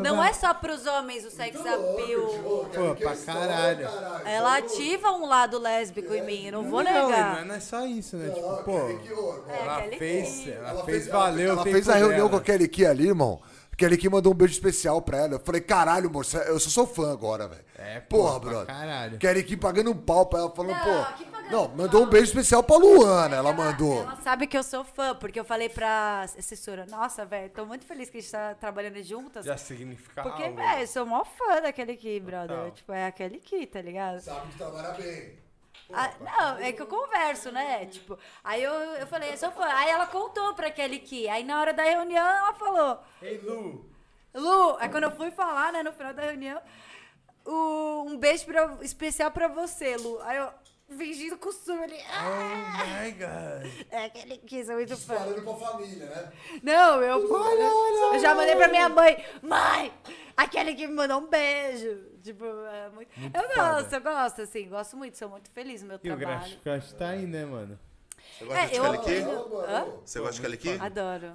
Não 0.04 0.24
é 0.24 0.34
só 0.34 0.54
pros 0.54 0.86
homens 0.86 1.26
o 1.26 1.32
sex 1.32 1.56
appeal. 1.60 2.68
Pô, 2.74 2.96
pra 2.96 3.16
caralho. 3.16 3.88
Ela 4.26 4.58
ativa 4.58 5.12
um 5.12 5.28
lado 5.28 5.58
lésbico 5.60 6.14
em 6.14 6.24
mim, 6.24 6.46
eu 6.46 6.52
não 6.52 6.64
vou 6.70 6.84
Não, 6.84 6.92
e 6.92 7.12
negar. 7.12 7.46
não 7.46 7.56
é 7.56 7.60
só 7.60 7.86
isso, 7.86 8.16
né? 8.18 8.30
Tipo, 8.30 8.64
pô, 8.64 8.78
É, 9.50 9.62
ela 9.64 9.82
fez, 9.98 10.48
ela 10.48 10.84
fez 10.86 11.08
valer 11.08 11.50
o 11.50 11.52
Ela 11.54 11.64
fez 11.64 11.90
a 11.90 11.96
reunião 11.96 12.30
com 12.30 12.36
a 12.36 12.42
Kelly 12.42 12.68
Key 12.68 12.86
ali, 12.86 13.08
irmão. 13.08 13.42
A 13.72 13.76
Kelly 13.82 13.98
Key 13.98 14.10
mandou 14.10 14.32
um 14.32 14.36
beijo 14.36 14.54
especial 14.54 15.02
pra 15.02 15.18
ela. 15.20 15.34
Eu 15.36 15.40
falei, 15.40 15.62
caralho, 15.62 16.10
moça, 16.10 16.38
eu 16.44 16.60
só 16.60 16.70
sou 16.70 16.86
fã 16.86 17.12
agora, 17.12 17.48
velho. 17.48 17.64
É, 17.78 18.00
pô, 18.00 18.18
Porra, 18.18 18.40
pra 18.40 18.50
brother. 18.50 18.68
caralho. 18.68 19.18
Kelly 19.18 19.44
Key 19.44 19.58
pagando 19.58 19.90
um 19.92 19.96
pau 19.98 20.26
pra 20.28 20.40
ela, 20.40 20.52
falando, 20.52 20.72
Não, 20.78 20.84
pô. 21.06 21.14
que 21.14 21.26
pagando 21.26 21.52
Não, 21.52 21.68
pau. 21.68 21.78
mandou 21.78 22.04
um 22.04 22.06
beijo 22.08 22.26
especial 22.28 22.62
pra 22.62 22.76
Luana, 22.78 23.38
ela 23.38 23.52
mandou. 23.54 24.02
Ela 24.04 24.18
sabe 24.18 24.46
que 24.46 24.56
eu 24.58 24.62
sou 24.62 24.84
fã, 24.84 25.16
porque 25.16 25.40
eu 25.40 25.46
falei 25.46 25.68
pra 25.68 26.22
assessora, 26.22 26.86
nossa, 26.88 27.26
velho, 27.26 27.50
tô 27.50 27.66
muito 27.66 27.86
feliz 27.86 28.10
que 28.10 28.18
a 28.20 28.22
gente 28.22 28.32
tá 28.32 28.54
trabalhando 28.54 29.02
juntas. 29.02 29.46
Já 29.46 29.58
significa 29.58 30.22
Porque, 30.22 30.44
algo. 30.44 30.58
velho, 30.58 30.82
eu 30.82 30.88
sou 30.88 31.06
mó 31.06 31.24
fã 31.26 31.62
daquele 31.62 31.96
Key, 31.98 32.20
brother. 32.20 32.50
Total. 32.58 32.72
Tipo, 32.72 32.92
é 32.92 33.08
aquele 33.08 33.40
Key, 33.40 33.66
tá 33.66 33.82
ligado? 33.82 34.20
Sabe 34.20 34.48
que 34.52 34.58
trabalha 34.58 34.92
bem. 34.94 35.41
Ah, 35.94 36.12
não, 36.20 36.58
é 36.58 36.72
que 36.72 36.82
eu 36.82 36.88
converso, 36.88 37.52
né? 37.52 37.86
Tipo, 37.86 38.18
aí 38.44 38.62
eu, 38.64 38.72
eu 38.74 39.08
falei, 39.08 39.36
sou 39.38 39.52
fã. 39.52 39.66
Aí 39.66 39.90
ela 39.90 40.08
contou 40.08 40.54
pra 40.54 40.72
Kelly 40.72 41.00
Key. 41.00 41.28
Aí 41.30 41.44
na 41.44 41.60
hora 41.60 41.74
da 41.74 41.84
reunião 41.84 42.26
ela 42.28 42.54
falou, 42.54 43.00
Ei, 43.22 43.38
Lu. 43.40 43.90
Lu, 44.34 44.78
aí 44.80 44.90
quando 44.90 45.04
eu 45.06 45.12
fui 45.12 45.30
falar, 45.32 45.74
né, 45.74 45.84
no 45.84 45.92
final 45.92 46.14
da 46.14 46.22
reunião, 46.24 46.62
o- 47.46 48.04
um 48.08 48.18
beijo 48.18 48.46
pra- 48.46 48.78
especial 48.82 49.32
pra 49.32 49.48
você, 49.48 49.96
Lu. 49.98 50.20
Aí 50.24 50.38
eu, 50.38 50.50
fingindo 50.98 51.38
costume 51.38 51.84
ali. 51.84 51.98
Oh 51.98 52.14
Ah, 52.14 52.86
my 53.04 53.12
god. 53.12 53.72
é 53.92 54.06
aquele 54.06 54.38
Key, 54.38 54.64
sou 54.66 54.76
muito 54.76 54.96
fã. 54.98 55.16
Falando 55.16 55.42
pra 55.44 55.68
família, 55.68 56.06
né? 56.06 56.32
Não, 56.64 57.02
eu, 57.02 57.20
eu 58.14 58.20
já 58.20 58.36
mandei 58.36 58.56
pra 58.56 58.68
minha 58.68 58.90
mãe, 58.90 59.24
mãe, 59.42 59.94
aquele 60.36 60.76
que 60.76 60.88
me 60.88 60.94
mandou 60.94 61.20
um 61.20 61.28
beijo. 61.28 62.11
Tipo, 62.22 62.46
é 62.46 62.90
muito. 62.90 63.10
eu 63.18 63.32
foda. 63.32 63.56
gosto, 63.56 63.94
eu 63.94 64.02
gosto, 64.02 64.42
assim, 64.42 64.70
gosto 64.70 64.98
muito, 64.98 65.18
sou 65.18 65.30
muito 65.30 65.50
feliz 65.52 65.82
no 65.82 65.88
meu 65.90 65.98
E 66.04 66.12
o 66.12 66.16
trabalho. 66.18 66.40
gratificante 66.40 66.96
tá 66.96 67.10
aí, 67.10 67.26
né, 67.26 67.46
mano? 67.46 67.80
Você 68.38 68.46
gosta 68.46 68.68
de 68.68 68.74
É, 68.74 68.78
eu 68.78 68.84
Kelly 68.84 68.98
Key? 69.00 69.22
Hã? 69.68 69.86
Você 70.06 70.20
gosta 70.20 70.50
de 70.50 70.58
Key? 70.58 70.78
Adoro. 70.80 71.32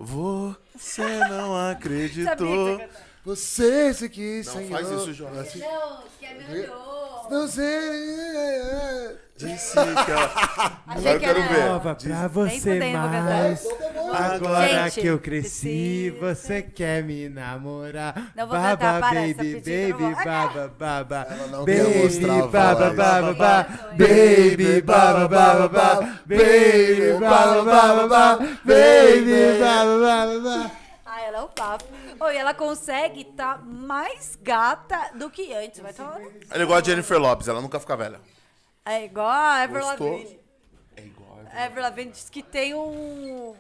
Você 0.75 1.19
não 1.29 1.57
acreditou. 1.71 2.81
você 3.25 3.93
se 3.95 4.09
quis, 4.09 4.47
Não 4.47 4.55
senhor. 4.55 4.71
faz 4.71 4.91
isso. 4.91 5.27
Assim, 5.27 5.59
Não, 5.61 6.03
que 6.19 6.27
é 6.27 6.35
melhor. 6.35 7.29
Não 7.31 7.49
sei. 7.49 9.19
Disse 9.39 9.73
que 9.75 10.11
ela... 10.11 10.33
Agora 10.87 11.11
eu 11.11 11.19
que 11.21 11.27
quero 11.27 11.39
era- 11.41 11.49
ver. 11.55 11.65
Nova 11.67 11.95
pra 11.95 12.29
você 12.29 12.59
fudendo, 12.61 13.01
vou 13.01 13.11
cantar. 13.11 13.23
mais. 13.25 13.67
Agora 14.33 14.69
Gente, 14.85 15.01
que 15.01 15.07
eu 15.07 15.19
cresci, 15.19 16.15
cresci. 16.17 16.17
você 16.21 16.63
quer 16.63 17.03
me 17.03 17.29
namorar. 17.29 18.15
Não 18.35 18.47
vou 18.47 18.57
baba, 18.57 18.71
cantar, 18.77 19.01
para, 19.01 19.21
essa 19.27 19.35
baby, 19.37 19.53
pedida 19.61 19.71
eu 19.71 19.89
não 19.89 19.99
baby, 19.99 20.15
vou- 20.15 20.25
baba, 20.25 20.75
baba. 20.79 21.27
Ela 21.31 21.47
não 21.49 21.65
quer 21.67 21.85
Baby, 21.85 21.99
mostrar 21.99 22.33
a 22.33 22.47
baba, 22.47 22.85
voz. 22.87 22.97
baba, 22.97 23.35
baba. 23.35 23.69
Baby, 23.91 24.57
Baby, 24.57 24.81
baba, 24.83 25.29
baba, 25.29 25.69
baba. 25.69 26.21
Baby, 26.25 27.13
baba, 27.21 27.63
baba, 27.65 28.09
baba. 28.09 28.37
Baby, 28.65 29.59
baba, 29.61 29.99
baba, 29.99 30.41
baba. 30.41 30.71
Ah, 31.05 31.21
ela 31.23 31.39
é 31.39 31.43
o 31.43 31.49
papo. 31.49 31.85
E 32.33 32.37
ela 32.37 32.55
consegue 32.55 33.21
estar 33.23 33.63
mais 33.63 34.39
gata 34.43 35.11
do 35.15 35.29
que 35.29 35.53
antes. 35.53 35.81
Vai 35.81 35.93
tomar. 35.93 36.21
Ele 36.55 36.65
gosta 36.65 36.83
de 36.83 36.91
Jennifer 36.91 37.19
Lopes, 37.19 37.49
ela 37.49 37.61
nunca 37.61 37.79
fica 37.79 37.97
velha. 37.97 38.19
É 38.87 39.05
igual 39.05 39.27
a 39.29 39.65
Ever 39.65 39.83
Gostou? 39.83 40.11
Lavigne. 40.13 40.41
É 40.97 41.01
igual. 41.03 41.39
A 41.53 41.65
Ever 41.67 41.83
Lavigne 41.83 42.13
diz 42.13 42.31
que 42.31 42.43
tem 42.43 42.75
um. 42.75 43.55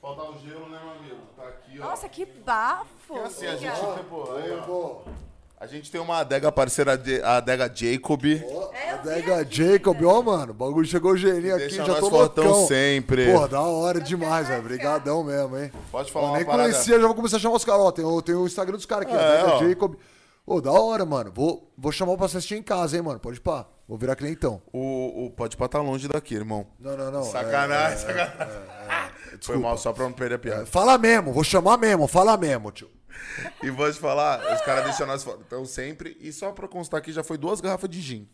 Falta 0.00 0.22
um 0.24 0.38
gelo, 0.40 0.68
né, 0.68 0.78
meu 0.82 0.92
amigo? 0.94 1.20
Tá 1.36 1.44
aqui, 1.44 1.78
ó. 1.80 1.84
Nossa, 1.84 2.08
que 2.08 2.26
bafo. 2.26 3.18
Assim, 3.24 3.46
a 3.46 3.56
gente, 3.56 3.72
tem, 3.94 4.04
pô, 4.10 4.34
aí, 4.36 4.50
ó. 4.50 4.62
Pô, 4.62 5.02
a 5.60 5.66
gente 5.68 5.88
tem 5.92 6.00
uma 6.00 6.18
adega 6.18 6.50
parceira, 6.50 6.98
de, 6.98 7.22
a 7.22 7.36
adega 7.36 7.70
Jacob. 7.72 8.24
É, 8.24 8.90
a 8.90 8.96
Dega 8.96 9.46
Jacob, 9.48 9.96
ó, 10.04 10.20
mano. 10.20 10.50
O 10.50 10.54
bagulho 10.54 10.84
chegou 10.84 11.16
gelinho 11.16 11.54
aqui, 11.54 11.66
Deixa 11.68 11.84
já 11.84 11.92
nós 11.92 12.00
tô 12.00 12.10
fortão 12.10 12.44
loucão. 12.44 12.66
sempre. 12.66 13.32
Pô, 13.32 13.46
da 13.46 13.60
hora 13.60 14.00
demais, 14.00 14.48
velho. 14.48 14.58
Obrigadão 14.58 15.22
mesmo, 15.22 15.56
hein. 15.56 15.70
Pode 15.92 16.10
falar 16.10 16.24
Eu 16.26 16.30
uma 16.30 16.36
nem 16.38 16.44
parada. 16.46 16.68
conhecia, 16.68 16.98
já 17.00 17.06
vou 17.06 17.14
começar 17.14 17.36
a 17.36 17.40
chamar 17.40 17.54
os 17.56 17.64
caras. 17.64 17.80
Ó, 17.82 17.92
tem, 17.92 18.04
o- 18.04 18.20
tem 18.22 18.34
o 18.34 18.44
Instagram 18.44 18.74
dos 18.74 18.86
caras 18.86 19.06
aqui, 19.06 19.14
É, 19.14 19.18
ó, 19.44 19.46
ó. 19.54 19.58
Dega 19.60 19.68
Jacob. 19.68 19.94
Ô, 20.44 20.60
da 20.60 20.72
hora, 20.72 21.06
mano. 21.06 21.32
Vou, 21.34 21.72
vou 21.76 21.92
chamar 21.92 22.16
pra 22.16 22.26
assistir 22.26 22.56
em 22.56 22.62
casa, 22.62 22.96
hein, 22.96 23.02
mano. 23.02 23.20
Pode 23.20 23.40
pá. 23.40 23.66
Vou 23.86 23.96
virar 23.96 24.16
clientão. 24.16 24.60
O, 24.72 25.26
o 25.26 25.30
pode 25.30 25.56
pra 25.56 25.66
estar 25.66 25.80
longe 25.80 26.08
daqui, 26.08 26.34
irmão. 26.34 26.66
Não, 26.80 26.96
não, 26.96 27.10
não. 27.10 27.22
Sacanagem, 27.22 27.94
é, 27.94 27.96
sacanagem. 27.96 28.62
Foi 29.30 29.38
desculpa. 29.38 29.60
mal, 29.60 29.78
só 29.78 29.92
pra 29.92 30.04
não 30.04 30.12
perder 30.12 30.34
a 30.34 30.36
é, 30.36 30.38
piada. 30.38 30.66
fala 30.66 30.98
mesmo, 30.98 31.32
vou 31.32 31.42
chamar 31.42 31.78
mesmo, 31.78 32.06
fala 32.06 32.36
mesmo, 32.36 32.70
tio. 32.70 32.90
E 33.62 33.70
vou 33.70 33.90
te 33.90 33.98
falar, 33.98 34.40
os 34.54 34.60
caras 34.62 34.84
deixam 34.84 35.06
nós 35.06 35.26
então 35.46 35.64
sempre. 35.64 36.16
E 36.20 36.32
só 36.32 36.52
pra 36.52 36.68
constar 36.68 36.98
aqui, 36.98 37.12
já 37.12 37.22
foi 37.22 37.38
duas 37.38 37.60
garrafas 37.60 37.88
de 37.88 38.00
gin. 38.00 38.28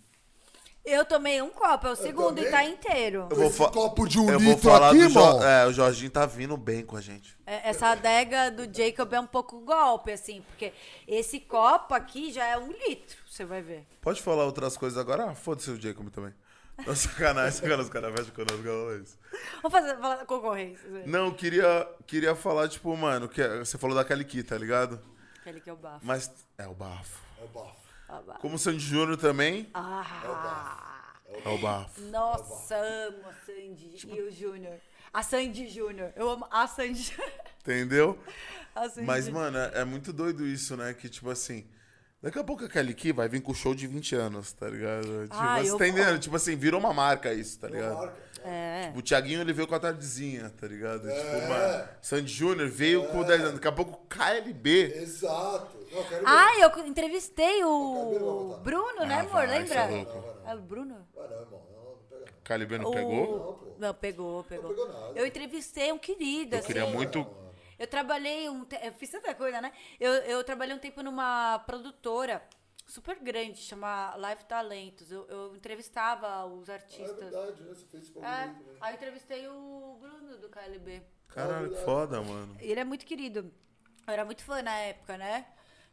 Eu 0.85 1.05
tomei 1.05 1.43
um 1.43 1.51
copo, 1.51 1.87
é 1.87 1.91
o 1.91 1.97
segundo 1.97 2.41
e 2.41 2.51
tá 2.51 2.65
inteiro. 2.65 3.27
Eu 3.31 3.37
vou, 3.37 3.47
Esse 3.47 3.59
fa- 3.59 3.69
copo 3.71 4.09
de 4.09 4.19
um 4.19 4.31
eu 4.31 4.39
vou 4.41 4.53
litro 4.55 4.71
falar 4.71 4.89
aqui, 4.89 4.99
do 5.01 5.09
Jo- 5.11 5.21
irmão. 5.21 5.43
É, 5.45 5.67
o 5.67 5.73
Jorginho 5.73 6.11
tá 6.11 6.25
vindo 6.25 6.57
bem 6.57 6.83
com 6.85 6.97
a 6.97 7.01
gente. 7.01 7.37
É, 7.45 7.69
Essa 7.69 7.89
adega 7.89 8.51
do 8.51 8.65
Jacob 8.75 9.13
é 9.13 9.21
um 9.21 9.27
pouco 9.27 9.61
golpe, 9.61 10.11
assim, 10.13 10.41
porque 10.43 10.73
esse 11.07 11.41
copo 11.41 11.93
aqui 11.93 12.33
já 12.33 12.47
é 12.47 12.57
um 12.57 12.73
litro, 12.73 13.19
você 13.29 13.45
vai 13.45 13.61
ver. 13.61 13.87
Pode 14.01 14.23
falar 14.23 14.45
outras 14.47 14.79
coisas 14.79 14.99
agora? 14.99 15.27
Ah, 15.31 15.35
foda-se 15.35 15.71
o 15.71 15.79
Jacob 15.81 16.09
também. 16.11 16.33
Não, 16.87 16.95
sacanagem, 16.97 17.53
sacanagem, 17.53 17.85
os 17.85 17.91
caras 17.91 18.13
conosco, 18.33 18.63
não 18.63 18.91
é 18.93 18.97
isso. 18.99 19.19
Vamos 19.63 19.73
fazer 19.79 19.97
falar 19.99 20.17
da 20.17 20.25
concorrência. 20.25 20.89
né? 20.89 21.03
Não, 21.07 21.33
queria, 21.33 21.89
queria 22.07 22.37
falar, 22.37 22.69
tipo, 22.69 22.97
mano, 22.97 23.29
que 23.29 23.43
é- 23.43 23.59
você 23.59 23.77
falou 23.77 23.97
da 23.97 24.05
Kelly 24.05 24.25
Key, 24.25 24.45
tá 24.45 24.57
ligado? 24.57 24.99
Aquele 25.41 25.61
que 25.61 25.69
é 25.69 25.73
o 25.73 25.77
bafo. 25.77 26.07
Mas 26.07 26.31
é 26.57 26.69
o 26.69 26.75
bafo. 26.75 27.21
Ah, 27.43 27.47
bafo. 27.53 27.88
Como 28.41 28.55
o 28.55 28.59
Sandy 28.59 28.81
Júnior 28.81 29.17
também, 29.17 29.69
Ah, 29.75 30.05
é 31.45 31.49
o 31.49 31.59
bafo. 31.59 32.01
nossa, 32.03 32.77
amo 32.77 33.29
a 33.29 33.33
Sandy 33.45 33.97
e 34.07 34.23
o 34.23 34.31
Júnior. 34.31 34.79
A 35.13 35.23
Sandy 35.23 35.69
Júnior. 35.69 36.13
Eu 36.17 36.31
amo 36.31 36.47
a 36.51 36.67
Sandy. 36.67 37.15
Entendeu? 37.61 38.19
a 38.75 38.89
Sandy 38.89 39.07
Mas, 39.07 39.29
mano, 39.29 39.59
é, 39.59 39.81
é 39.81 39.85
muito 39.85 40.13
doido 40.13 40.47
isso, 40.47 40.77
né? 40.77 40.95
Que, 40.95 41.09
tipo 41.09 41.29
assim, 41.31 41.67
Daqui 42.21 42.37
a 42.39 42.43
pouco 42.45 42.65
a 42.65 42.69
Kelly 42.69 42.95
Key 42.95 43.13
vai 43.13 43.29
vir 43.29 43.41
com 43.41 43.53
o 43.53 43.55
show 43.55 43.73
de 43.75 43.87
20 43.87 44.17
anos, 44.17 44.53
tá 44.53 44.69
ligado? 44.69 45.23
Tipo, 45.23 45.35
Ah, 45.37 45.61
você 45.63 45.71
eu 45.71 45.79
tá 45.79 45.87
entendendo? 45.87 46.19
Tipo 46.19 46.35
assim, 46.35 46.57
virou 46.57 46.81
uma 46.81 46.93
marca 46.93 47.33
isso, 47.33 47.61
tá 47.61 47.69
ligado? 47.69 48.11
É. 48.45 48.93
O 48.97 49.01
Thiaguinho 49.03 49.41
ele 49.41 49.53
veio 49.53 49.69
com 49.69 49.75
a 49.77 49.79
tardezinha, 49.81 50.51
tá 50.61 50.67
ligado? 50.67 51.09
É. 51.09 51.15
Tipo, 51.15 51.49
mano, 51.49 51.89
Sandy 52.03 52.33
Júnior 52.33 52.69
veio 52.69 53.05
com 53.09 53.23
10 53.23 53.41
anos. 53.41 53.55
Daqui 53.55 53.69
a 53.69 53.73
pouco 53.73 53.93
o 53.93 54.07
KLB. 54.09 54.95
Exato. 55.01 55.77
Não, 55.93 56.03
quero 56.05 56.21
ver. 56.21 56.27
Ah, 56.27 56.59
eu 56.59 56.87
entrevistei 56.87 57.63
vai 57.63 57.65
o. 57.65 58.59
Bruno, 58.65 59.05
né, 59.07 59.15
Ah, 59.15 59.21
amor? 59.21 59.33
vai, 59.33 59.47
Lembra? 59.47 59.69
cê 59.69 59.79
é 59.79 59.87
louco. 59.87 60.25
É 60.47 60.55
o 60.57 60.61
Bruno? 60.61 60.97
Ah, 61.17 61.21
não, 61.31 61.41
irmão. 61.41 61.63
Não, 62.11 62.19
não 62.19 62.21
não. 62.21 62.27
KLB 62.43 62.79
não 62.79 62.91
O- 62.91 62.95
pegou? 62.95 63.77
Não, 63.79 63.95
pegou, 63.95 64.45
pegou. 64.45 64.71
pegou 64.71 64.89
nada. 64.89 65.13
Eu 65.15 65.25
entrevistei 65.27 65.93
um 65.93 65.99
querido, 65.99 66.57
Eu 66.57 66.63
queria 66.63 66.83
assim. 66.85 66.93
muito. 66.93 67.27
Eu 67.79 67.87
trabalhei 67.87 68.49
um 68.49 68.65
te... 68.65 68.77
Eu 68.83 68.93
fiz 68.95 69.11
tanta 69.11 69.35
coisa, 69.35 69.61
né? 69.61 69.73
Eu, 70.01 70.13
eu 70.13 70.43
trabalhei 70.45 70.75
um 70.75 70.79
tempo 70.79 71.03
numa 71.03 71.59
produtora 71.61 72.43
super 72.87 73.19
grande, 73.21 73.59
chama 73.61 74.15
Live 74.17 74.45
Talentos. 74.45 75.11
Eu, 75.13 75.27
eu 75.29 75.55
entrevistava 75.57 76.45
os 76.47 76.69
Ah, 76.69 76.73
é 76.73 76.77
artistas. 76.77 77.17
verdade, 77.19 77.63
né? 77.63 77.69
Você 77.75 77.87
fez 77.87 78.03
esse 78.05 78.19
É, 78.19 78.23
também. 78.23 78.77
aí 78.81 78.93
eu 78.93 78.97
entrevistei 78.97 79.49
o 79.49 79.99
Bruno 80.01 80.39
do 80.39 80.49
KLB. 80.49 81.03
Caralho, 81.29 81.71
que 81.71 81.77
foda, 81.85 82.21
mano. 82.23 82.57
Ele 82.59 82.81
é 82.81 82.85
muito 82.85 83.05
querido. 83.07 83.53
Eu 84.07 84.13
era 84.13 84.25
muito 84.25 84.43
fã 84.43 84.63
na 84.63 84.75
época, 84.79 85.17
né? 85.19 85.47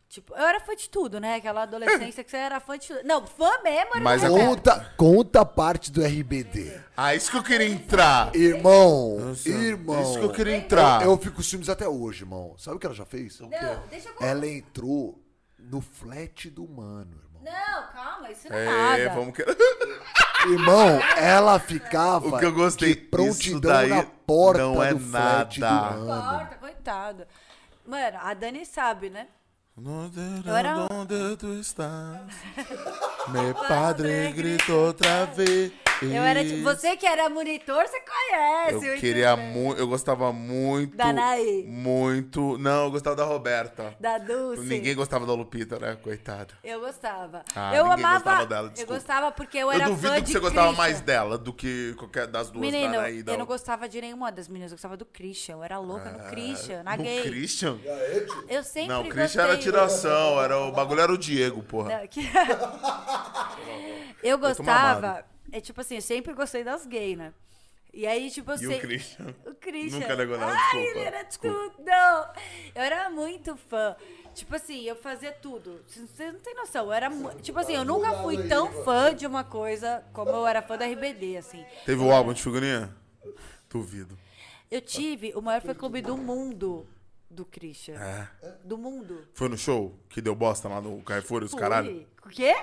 Tipo, 0.08 0.34
eu 0.36 0.46
era 0.46 0.60
fã 0.60 0.76
de 0.76 0.90
tudo, 0.90 1.20
né? 1.20 1.36
Aquela 1.36 1.64
adolescência 1.64 2.24
que 2.24 2.30
você 2.30 2.38
era 2.38 2.60
fã 2.60 2.78
de 2.78 2.88
tudo. 2.88 3.00
Não, 3.04 3.26
fã 3.26 3.50
mesmo 3.64 3.92
era 3.96 4.02
Mas. 4.02 4.22
Conta, 4.22 4.94
conta 4.96 5.42
a 5.42 5.46
parte 5.46 5.92
do 5.92 6.02
RBD. 6.02 6.80
Ah, 6.96 7.16
isso 7.16 7.32
que 7.32 7.38
eu 7.38 7.44
queria 7.44 7.68
entrar. 7.68 8.34
Irmão, 8.36 9.18
Nossa, 9.20 9.50
irmão. 9.50 10.02
Isso 10.02 10.20
que 10.20 10.26
eu 10.26 10.32
queria 10.32 10.56
entrar. 10.58 11.02
Eu, 11.04 11.12
eu 11.12 11.18
fico 11.18 11.36
com 11.36 11.42
os 11.42 11.50
filmes 11.50 11.68
até 11.70 11.88
hoje, 11.88 12.22
irmão. 12.24 12.56
Sabe 12.58 12.78
o 12.78 12.80
que 12.80 12.86
ela 12.86 12.96
já 12.96 13.06
fez? 13.06 13.40
Não, 13.40 13.50
deixa 13.90 14.10
eu 14.10 14.14
contar. 14.14 14.28
Ela 14.28 14.48
entrou 14.48 15.22
no 15.60 15.82
flat 15.82 16.50
do 16.50 16.68
mano, 16.68 17.20
irmão. 17.24 17.42
Não, 17.44 17.92
calma, 17.92 18.32
isso 18.32 18.48
não 18.50 18.56
é, 18.56 18.64
É, 19.02 19.06
nada. 19.06 19.16
vamos 19.20 19.36
que. 19.36 19.44
Irmão, 20.48 21.00
ela 21.18 21.60
ficava 21.60 22.28
O 22.28 22.38
que 22.38 22.46
eu 22.46 22.54
gostei, 22.54 22.94
de 22.94 23.02
prontidão 23.02 23.38
isso 23.52 23.60
daí 23.60 23.90
na 23.90 24.04
porta 24.04 24.62
não 24.62 24.84
é 24.84 24.94
do 24.94 25.00
flat 25.00 25.60
nada. 25.60 25.98
do 25.98 26.06
mano. 26.06 26.38
Corta, 26.38 26.56
coitado. 26.58 27.28
Mano, 27.84 28.18
a 28.22 28.34
Dani 28.36 28.64
sabe, 28.66 29.10
né? 29.10 29.28
Onde, 29.78 30.20
Eu 30.48 30.56
era- 30.56 30.88
onde 30.90 31.36
tu 31.38 31.54
estás? 31.60 32.22
Meu 33.28 33.54
padre 33.54 34.32
gritou 34.32 34.88
outra 34.88 35.26
vez. 35.26 35.72
Eu 36.02 36.24
era 36.24 36.44
tipo, 36.44 36.62
você 36.62 36.98
que 36.98 37.06
era 37.06 37.30
monitor, 37.30 37.86
você 37.88 38.02
conhece. 38.02 38.86
Eu 38.86 38.98
queria 38.98 39.34
muito. 39.38 39.80
Eu 39.80 39.88
gostava 39.88 40.32
muito. 40.34 40.96
Da 40.96 41.14
Naí. 41.14 41.64
Muito. 41.66 42.58
Não, 42.58 42.84
eu 42.86 42.92
gostava 42.92 43.16
da 43.16 43.24
Roberta. 43.24 43.96
Da 43.98 44.18
Dulce. 44.18 44.62
Ninguém 44.64 44.94
gostava 44.94 45.26
da 45.26 45.32
Lupita, 45.34 45.80
né? 45.80 45.96
Coitada. 46.04 46.54
Eu 46.62 46.82
gostava. 46.82 47.44
Ah, 47.56 47.74
eu 47.74 47.86
amava. 47.90 48.16
gostava 48.16 48.46
dela, 48.46 48.74
eu 48.78 48.86
gostava 48.86 49.32
porque 49.32 49.58
eu 49.58 49.68
Eu, 49.68 49.72
era 49.72 49.86
duvido 49.86 50.14
fã 50.16 50.22
que 50.22 50.32
você 50.34 50.40
gostava 50.40 50.68
Christian. 50.68 50.84
mais 50.84 51.00
dela 51.00 51.38
do 51.38 51.54
que 51.54 51.96
qualquer 51.98 52.28
das 52.28 52.50
duas 52.52 52.60
Menino, 52.66 52.92
da 52.92 53.00
Anaí. 53.00 53.24
eu 53.26 53.38
não 53.38 53.46
gostava 53.46 53.88
de 53.88 54.02
nenhuma 54.02 54.30
das 54.34 54.50
meninas, 54.50 54.74
eu 54.74 54.76
gostava 54.76 54.98
do 54.98 55.06
Christian. 55.06 55.56
Eu 55.56 55.64
era 55.64 55.80
louca 55.80 56.12
no 56.12 56.30
Christian, 56.30 56.84
na 56.84 56.92
Ah, 56.92 56.98
No 56.98 57.04
gay. 57.04 57.22
Christian? 57.24 57.78
Eu 58.50 58.64
sempre 58.66 58.90
Não, 58.90 59.00
o 59.00 59.04
gostei. 59.06 59.22
Christian 59.22 59.44
era 59.44 59.58
tiração, 59.72 60.42
era, 60.42 60.58
o 60.60 60.72
bagulho 60.72 61.02
era 61.02 61.12
o 61.12 61.18
Diego, 61.18 61.62
porra. 61.64 61.98
Não, 62.00 62.08
que- 62.08 62.22
eu 64.24 64.38
gostava. 64.38 65.26
É 65.52 65.62
tipo 65.62 65.80
assim, 65.82 65.96
eu 65.96 66.02
sempre 66.02 66.34
gostei 66.34 66.64
das 66.64 66.86
gays, 66.86 67.18
né? 67.18 67.34
E 67.94 68.06
aí, 68.06 68.30
tipo 68.30 68.52
E 68.52 68.56
assim. 68.56 68.76
o 68.76 68.80
Christian? 68.80 69.34
O 69.46 69.56
Christian. 69.56 70.00
Nunca 70.00 70.16
negou 70.18 70.38
nada, 70.38 70.52
Ai, 70.52 70.60
desculpa, 70.60 70.90
ele 70.90 71.00
era 71.08 71.24
desculpa. 71.24 71.58
tudo. 71.78 71.90
Eu 72.76 72.82
era 72.82 73.10
muito 73.10 73.56
fã. 73.56 73.96
Tipo 74.34 74.56
assim, 74.56 74.84
eu 74.84 74.98
fazia 74.98 75.32
tudo. 75.32 75.80
Você 75.88 76.30
não 76.32 76.40
tem 76.42 76.54
noção. 76.56 76.86
Eu 76.88 76.94
era. 76.94 77.10
mu- 77.10 77.34
Tipo 77.42 77.58
assim, 77.60 77.74
eu 77.74 77.86
nunca 77.86 78.12
fui 78.22 78.48
tão 78.50 78.70
fã 78.84 79.16
de 79.16 79.26
uma 79.26 79.46
coisa 79.46 80.04
como 80.12 80.30
eu 80.30 80.46
era 80.46 80.62
fã 80.62 80.78
da 80.78 80.86
RBD, 80.86 81.38
assim. 81.38 81.64
Teve 81.86 82.04
o 82.04 82.12
álbum 82.12 82.34
de 82.34 82.44
figurinha? 82.44 82.94
Duvido. 83.70 84.18
Eu 84.70 84.82
tive 84.82 85.32
o 85.36 85.42
maior 85.42 85.62
fã-clube 85.62 86.02
do 86.02 86.18
mundo 86.18 86.86
do 87.36 87.46
Christian. 87.46 87.96
É. 87.96 88.28
Do 88.64 88.78
mundo. 88.78 89.28
Foi 89.34 89.48
no 89.48 89.58
show 89.58 90.00
que 90.10 90.22
deu 90.22 90.34
bosta 90.34 90.68
lá 90.68 90.82
no 90.82 91.02
Carrefour 91.04 91.44
e 91.44 91.46
os 91.46 91.52
Fui. 91.52 91.60
caralho? 91.60 92.08
O 92.26 92.30
quê? 92.30 92.56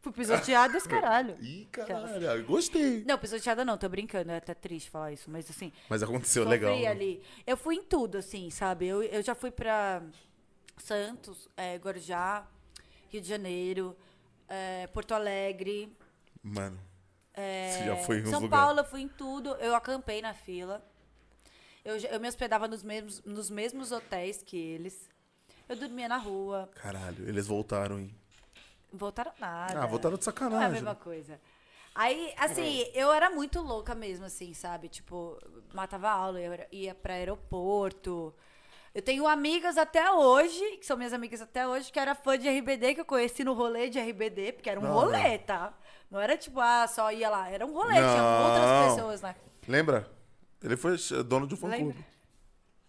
Fui 0.00 0.12
pisoteada 0.12 0.78
esse 0.78 0.88
caralho. 0.88 1.36
Ih, 1.42 1.66
caralho, 1.70 2.44
gostei. 2.46 3.04
Não, 3.04 3.18
pisoteada 3.18 3.64
não, 3.64 3.76
tô 3.76 3.86
brincando, 3.88 4.30
é 4.32 4.36
até 4.38 4.54
triste 4.54 4.88
falar 4.88 5.12
isso, 5.12 5.30
mas 5.30 5.50
assim. 5.50 5.70
Mas 5.90 6.02
aconteceu 6.02 6.48
legal. 6.48 6.74
né? 6.74 6.86
ali. 6.86 7.22
Eu 7.46 7.56
fui 7.56 7.74
em 7.76 7.82
tudo, 7.82 8.16
assim, 8.16 8.48
sabe? 8.48 8.86
Eu, 8.86 9.02
eu 9.02 9.22
já 9.22 9.34
fui 9.34 9.50
pra 9.50 10.02
Santos, 10.78 11.48
é, 11.54 11.76
Guarujá, 11.76 12.46
Rio 13.10 13.20
de 13.20 13.28
Janeiro, 13.28 13.94
é, 14.48 14.86
Porto 14.86 15.12
Alegre. 15.12 15.94
Mano, 16.42 16.80
é, 17.34 17.70
você 17.70 17.84
já 17.84 17.96
foi 17.96 18.20
em 18.20 18.24
São 18.24 18.40
lugares. 18.40 18.64
Paulo, 18.64 18.80
eu 18.80 18.84
fui 18.84 19.02
em 19.02 19.08
tudo. 19.08 19.54
Eu 19.56 19.74
acampei 19.74 20.22
na 20.22 20.32
fila. 20.32 20.82
Eu, 21.84 21.96
eu 21.96 22.20
me 22.20 22.28
hospedava 22.28 22.68
nos 22.68 22.82
mesmos, 22.82 23.22
nos 23.24 23.48
mesmos 23.50 23.90
hotéis 23.92 24.42
que 24.42 24.56
eles. 24.56 25.08
Eu 25.68 25.76
dormia 25.76 26.08
na 26.08 26.16
rua. 26.16 26.68
Caralho, 26.74 27.28
eles 27.28 27.46
voltaram, 27.46 27.98
hein? 27.98 28.14
Voltaram 28.92 29.32
nada. 29.38 29.80
Ah, 29.82 29.86
voltaram 29.86 30.16
de 30.16 30.24
Não 30.26 30.30
é 30.32 30.34
a 30.34 30.34
sacanagem. 30.34 30.72
mesma 30.72 30.94
coisa. 30.94 31.40
Aí, 31.94 32.32
assim, 32.36 32.84
eu 32.94 33.12
era 33.12 33.30
muito 33.30 33.60
louca 33.60 33.94
mesmo, 33.94 34.24
assim, 34.24 34.52
sabe? 34.54 34.88
Tipo, 34.88 35.38
matava 35.72 36.08
aula, 36.10 36.40
eu 36.40 36.52
ia 36.72 36.94
pra 36.94 37.14
aeroporto. 37.14 38.34
Eu 38.92 39.02
tenho 39.02 39.26
amigas 39.26 39.78
até 39.78 40.10
hoje, 40.10 40.78
que 40.78 40.86
são 40.86 40.96
minhas 40.96 41.12
amigas 41.12 41.40
até 41.40 41.66
hoje, 41.66 41.92
que 41.92 41.98
era 41.98 42.14
fã 42.14 42.36
de 42.36 42.48
RBD, 42.48 42.94
que 42.94 43.00
eu 43.00 43.04
conheci 43.04 43.44
no 43.44 43.52
rolê 43.54 43.88
de 43.88 44.00
RBD, 44.00 44.52
porque 44.52 44.68
era 44.70 44.80
um 44.80 44.92
rolê, 44.92 45.38
tá? 45.38 45.72
Não 46.10 46.20
era 46.20 46.36
tipo, 46.36 46.58
ah, 46.60 46.86
só 46.88 47.12
ia 47.12 47.30
lá. 47.30 47.48
Era 47.48 47.64
um 47.64 47.72
rolê, 47.72 47.94
tinha 47.94 48.04
Não. 48.22 48.46
outras 48.46 48.94
pessoas, 48.94 49.22
né? 49.22 49.36
Lembra? 49.68 50.10
Ele 50.62 50.76
foi 50.76 50.96
dono 51.24 51.46
de 51.46 51.54
um 51.54 51.56
fã-clube. 51.56 52.04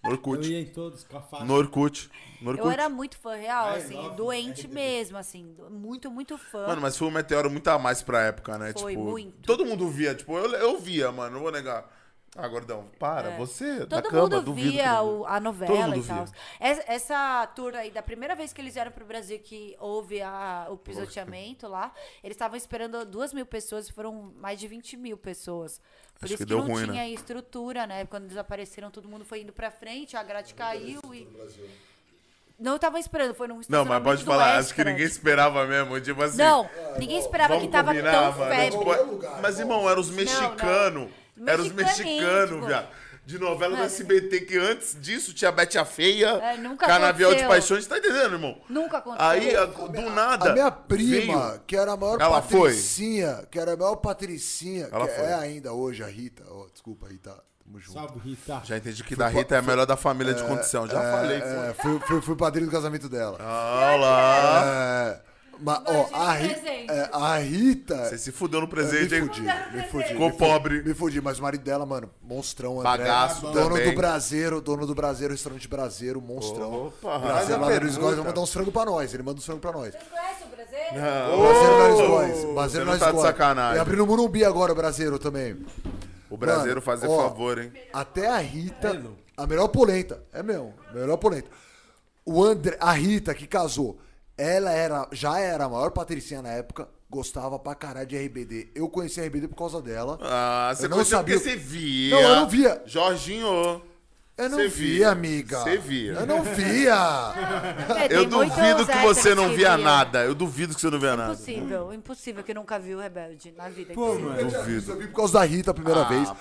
No 0.04 0.10
Eu 0.16 0.44
ia 0.44 0.60
em 0.62 0.66
todos 0.66 1.04
com 1.04 1.16
a 1.18 1.22
faixa. 1.22 1.46
No 1.46 1.54
Orkut. 1.54 2.10
No 2.42 2.50
Orkut. 2.50 2.66
Eu 2.66 2.72
era 2.72 2.90
muito 2.90 3.18
fã 3.20 3.36
real, 3.36 3.70
é 3.70 3.78
assim, 3.78 4.10
doente 4.16 4.62
RBD. 4.66 4.74
mesmo, 4.74 5.18
assim, 5.18 5.56
muito, 5.70 6.10
muito 6.10 6.40
fã. 6.40 6.66
Mano, 6.68 6.82
mas 6.82 6.98
foi 6.98 7.08
um 7.08 7.12
meteoro 7.12 7.52
muito 7.52 7.68
a 7.68 7.78
mais 7.78 8.02
pra 8.02 8.22
época, 8.24 8.58
né? 8.58 8.74
Foi, 8.74 8.94
tipo, 8.94 9.06
muito. 9.06 9.46
todo 9.46 9.64
mundo 9.64 9.88
via. 9.90 10.16
Tipo, 10.16 10.36
eu, 10.40 10.50
eu 10.56 10.80
via, 10.80 11.12
mano, 11.12 11.36
não 11.36 11.42
vou 11.44 11.52
negar. 11.52 11.88
Ah, 12.36 12.48
gordão, 12.48 12.90
para, 12.98 13.32
você 13.38 13.86
da 13.86 13.98
É. 13.98 14.02
Todo 14.02 14.10
cama, 14.10 14.36
mundo 14.38 14.54
via 14.54 15.04
o- 15.04 15.26
a 15.26 15.34
Todo 15.34 15.44
novela 15.44 15.88
mundo 15.90 15.98
e 16.04 16.08
tal. 16.08 16.26
Essa, 16.62 16.84
essa 16.88 17.48
tour 17.48 17.76
aí, 17.76 17.92
da 17.92 18.02
primeira 18.02 18.34
vez 18.36 18.54
que 18.54 18.62
eles 18.62 18.74
vieram 18.74 18.90
pro 18.92 19.06
Brasil, 19.06 19.38
que 19.38 19.76
houve 19.80 20.22
a- 20.22 20.66
o 20.72 20.78
pisoteamento 20.78 21.68
lá, 21.68 21.94
eles 22.24 22.36
estavam 22.36 22.56
esperando 22.56 23.06
duas 23.06 23.34
mil 23.34 23.46
pessoas 23.46 23.90
e 23.90 23.92
foram 23.92 24.34
mais 24.38 24.58
de 24.60 24.68
20 24.68 24.96
mil 24.96 25.18
pessoas. 25.18 25.82
Por 26.22 26.26
Acho 26.26 26.36
isso 26.36 26.44
que 26.44 26.46
que, 26.46 26.50
deu 26.50 26.60
não 26.60 26.68
ruim, 26.68 26.86
né? 26.86 26.94
tinha 26.94 27.10
estrutura, 27.10 27.88
né? 27.88 28.06
Quando 28.06 28.26
eles 28.26 28.38
apareceram, 28.38 28.92
todo 28.92 29.10
mundo 29.10 29.26
foi 29.26 29.42
indo 29.42 29.52
pra 29.52 29.72
frente, 29.72 30.16
a 30.16 30.22
grade 30.22 30.54
caiu 30.54 31.02
e. 31.12 31.28
Não 32.60 32.76
estavam 32.76 33.00
esperando, 33.00 33.34
foi 33.34 33.48
num 33.48 33.60
Não, 33.68 33.84
mas 33.84 34.04
pode 34.04 34.24
falar, 34.24 34.60
acho 34.60 34.76
que 34.76 34.84
ninguém 34.84 35.08
esperava 35.08 35.66
mesmo. 35.66 36.00
Tipo 36.00 36.22
assim. 36.22 36.38
Não, 36.38 36.70
ninguém 37.00 37.18
esperava 37.18 37.60
que 37.60 37.68
tava 37.70 37.88
combinar, 37.90 38.12
tão 38.12 38.38
mano, 38.38 38.52
febre. 38.56 38.78
tipo, 38.78 39.42
mas, 39.42 39.60
irmão. 39.60 39.90
eram 39.90 40.00
os 40.00 40.12
mexicanos. 40.12 41.10
Eram 41.44 41.64
os 41.64 41.72
mexicanos, 41.72 42.68
viado. 42.68 42.88
De 43.24 43.38
novela 43.38 43.78
do. 43.78 43.84
SBT, 43.84 44.42
que 44.42 44.58
antes 44.58 45.00
disso 45.00 45.34
tinha 45.34 45.52
Bete 45.52 45.78
a 45.78 45.86
Feia, 45.86 46.30
É, 46.42 46.58
nunca 46.58 46.88
Canavial 46.88 47.30
de 47.32 47.42
aconteceu. 47.44 47.48
Paixões, 47.50 47.88
tá 47.88 47.98
entendendo, 48.00 48.34
irmão? 48.34 48.58
Nunca 48.68 48.98
aconteceu. 48.98 49.26
Aí, 49.28 49.56
a- 49.56 49.66
do 49.66 50.10
nada. 50.10 50.50
A 50.50 50.54
minha 50.54 50.72
prima, 50.72 51.50
veio- 51.50 51.62
que 51.68 51.78
era 51.78 51.92
a 51.94 51.98
maior 51.98 52.20
Ela 52.20 52.42
foi? 52.42 52.70
patricinha, 52.72 53.44
que 53.52 53.60
era 53.60 53.74
a 53.74 53.78
maior 53.78 53.96
patricinha, 53.98 54.90
Ela 54.92 55.08
que 55.08 55.14
foi. 55.16 55.26
é 55.26 55.34
ainda 55.36 55.72
hoje 55.72 56.04
a 56.04 56.08
Rita. 56.08 56.44
Ó, 56.50 56.68
desculpa, 56.74 57.08
Rita. 57.08 57.32
Tamo 57.64 57.80
junto. 57.80 57.94
Salve, 57.94 58.20
Rita. 58.28 58.62
Já 58.66 58.76
entendi 58.78 59.04
que 59.04 59.16
da 59.16 59.28
Rita 59.28 59.56
é 59.56 59.60
a 59.60 59.62
melhor 59.62 59.86
da 59.86 59.96
família 59.96 60.34
de 60.34 60.44
condição. 60.44 60.88
Já 60.88 61.00
falei 61.00 61.40
que 61.40 61.48
foi. 61.48 61.68
É, 61.70 61.74
fui, 61.76 62.00
fui, 62.08 62.22
fui 62.22 62.36
padrinho 62.36 62.68
do 62.68 62.72
casamento 62.72 63.08
dela. 63.08 63.38
Ah 63.40 63.96
lá. 63.98 64.64
É, 65.28 65.31
mas, 65.62 65.82
ó, 65.86 66.10
a, 66.14 66.32
Ri- 66.34 66.50
presente. 66.50 66.92
é, 66.92 67.10
a 67.14 67.38
Rita. 67.38 68.06
Você 68.10 68.18
se 68.18 68.32
fudeu 68.32 68.60
no 68.62 68.66
me 68.68 68.72
presente, 68.72 69.16
hein? 69.16 69.22
fudi, 69.28 69.42
me 69.42 69.84
fudi. 69.84 70.08
Ficou 70.10 70.26
me 70.30 70.32
fudi, 70.36 70.38
pobre. 70.38 70.84
Me 70.84 70.94
fudi, 70.94 71.22
mas 71.22 71.40
o 71.40 71.42
marido 71.44 71.64
dela, 71.64 71.86
mano, 71.86 72.10
monstrão, 72.22 72.80
André. 72.80 72.98
Bagaço 72.98 73.42
Dono 73.52 73.70
também. 73.76 73.90
do 73.90 73.96
Braseiro, 73.96 74.62
dono 74.62 74.86
do 74.88 74.96
Braseiro, 74.96 75.34
restaurante 75.34 75.68
Braseiro, 75.68 76.22
monstrão. 76.22 76.88
Opa, 76.88 77.20
Braseiro 77.20 77.62
lá. 77.62 77.68
Góes 77.70 77.98
vai 78.18 78.26
mandar 78.26 78.42
uns 78.42 78.52
frangos 78.54 78.74
pra 78.74 78.86
nós. 78.86 79.14
Ele 79.14 79.24
manda 79.24 79.38
uns 79.40 79.46
frangos 79.46 79.62
pra 79.62 79.72
nós. 79.72 79.94
Vocês 79.94 80.04
conhecem 80.10 80.48
o 80.48 80.56
brasileiro? 80.56 80.92
Braseiro 81.42 81.78
na 81.78 81.88
Luiz 81.88 82.08
Góes. 82.08 82.38
Você 82.38 82.54
Braseiro 82.54 82.86
não 82.86 82.98
tá 83.00 83.06
de 83.08 83.12
Góes. 83.12 83.26
sacanagem. 83.28 83.78
E 83.78 83.80
abrindo 83.80 84.00
no 84.00 84.08
Morumbi 84.08 84.44
agora 84.46 84.72
o 84.72 84.76
Braseiro 84.76 85.20
também. 85.20 85.58
O 86.30 86.38
brasileiro 86.38 86.82
Mano, 86.86 87.00
fazer 87.00 87.08
ó, 87.08 87.24
favor, 87.30 87.60
hein? 87.60 87.72
Até 87.92 88.28
a 88.28 88.38
Rita, 88.38 89.02
a 89.36 89.46
melhor 89.46 89.68
polenta, 89.68 90.24
é 90.32 90.42
mesmo, 90.42 90.74
a 90.90 90.94
melhor 90.94 91.18
polenta. 91.18 91.50
O 92.26 92.42
André, 92.44 92.78
a 92.80 92.94
Rita 92.94 93.34
que 93.34 93.46
casou, 93.48 94.00
ela 94.38 94.72
era, 94.72 95.08
já 95.12 95.40
era 95.40 95.66
a 95.66 95.70
maior 95.70 95.92
patricinha 95.92 96.42
na 96.42 96.50
época, 96.50 96.88
gostava 97.10 97.60
pra 97.60 97.76
caralho 97.76 98.08
de 98.08 98.18
RBD. 98.18 98.72
Eu 98.74 98.90
conheci 98.90 99.20
a 99.22 99.26
RBD 99.26 99.48
por 99.48 99.56
causa 99.58 99.82
dela. 99.82 100.18
Ah, 100.22 100.72
você 100.76 100.86
Eu 100.86 100.90
não 100.90 101.06
sabia 101.06 101.36
porque 101.36 101.50
você 101.50 101.56
via. 101.56 102.16
Não, 102.16 102.22
eu 102.22 102.36
não 102.38 102.50
via. 102.50 102.82
Jorginho. 102.86 103.82
Eu 104.38 104.50
não 104.50 104.58
via, 104.58 104.70
via. 104.70 105.10
amiga. 105.12 105.60
Cê 105.64 105.78
via. 105.78 106.14
Eu 106.14 106.26
não 106.26 106.42
via. 106.42 106.96
É, 108.10 108.16
Eu 108.16 108.26
duvido 108.26 108.88
que 108.88 108.98
você 109.00 109.36
não 109.36 109.50
que 109.50 109.56
via 109.58 109.76
viam. 109.76 109.84
nada. 109.86 110.24
Eu 110.24 110.34
duvido 110.34 110.74
que 110.74 110.82
você 110.82 110.90
não 110.90 111.00
via 111.00 111.16
nada. 111.16 111.34
Impossível, 111.34 111.94
impossível 111.94 112.44
que 112.44 112.54
nunca 112.54 112.80
viu 112.80 112.98
o 112.98 113.02
Rebelde 113.02 113.54
na 113.56 113.70
vida. 113.70 113.94
Pô, 113.94 114.16
mano. 114.16 114.50
Duvido. 114.50 114.94
Eu 114.94 114.98
vi 115.00 115.08
por 115.08 115.18
causa 115.18 115.34
da 115.34 115.46
Rita 115.46 115.70
a 115.72 115.74
primeira 115.74 116.06
vez. 116.06 116.32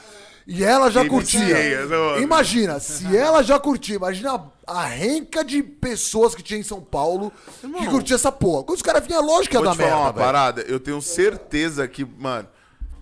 E 0.47 0.65
ela 0.65 0.91
já 0.91 1.07
curtia. 1.07 1.41
vicia, 1.41 1.87
não- 1.87 2.19
Imagina, 2.21 2.81
se 2.81 3.17
ela 3.17 3.43
já 3.43 3.59
curtia, 3.59 3.97
imagina 3.97 4.43
a, 4.67 4.85
renca 4.85 5.45
de 5.45 5.63
pessoas 5.63 6.35
que 6.35 6.43
tinha 6.43 6.59
em 6.59 6.63
São 6.63 6.81
Paulo 6.81 7.33
que 7.79 7.87
curtia 7.89 8.17
essa 8.17 8.33
porra. 8.33 8.65
Quando 8.65 8.77
os 8.77 8.83
caras 8.83 9.07
vinham, 9.07 9.25
lógico 9.25 9.51
que 9.51 9.57
ia 9.57 9.61
Vou 9.61 9.69
dar 9.69 9.73
te 9.77 9.79
falar 9.79 9.91
merda, 9.91 10.03
uma 10.07 10.13
parada. 10.13 10.63
Eu 10.63 10.81
tenho 10.81 11.01
certeza 11.01 11.87
que, 11.87 12.05
mano, 12.05 12.49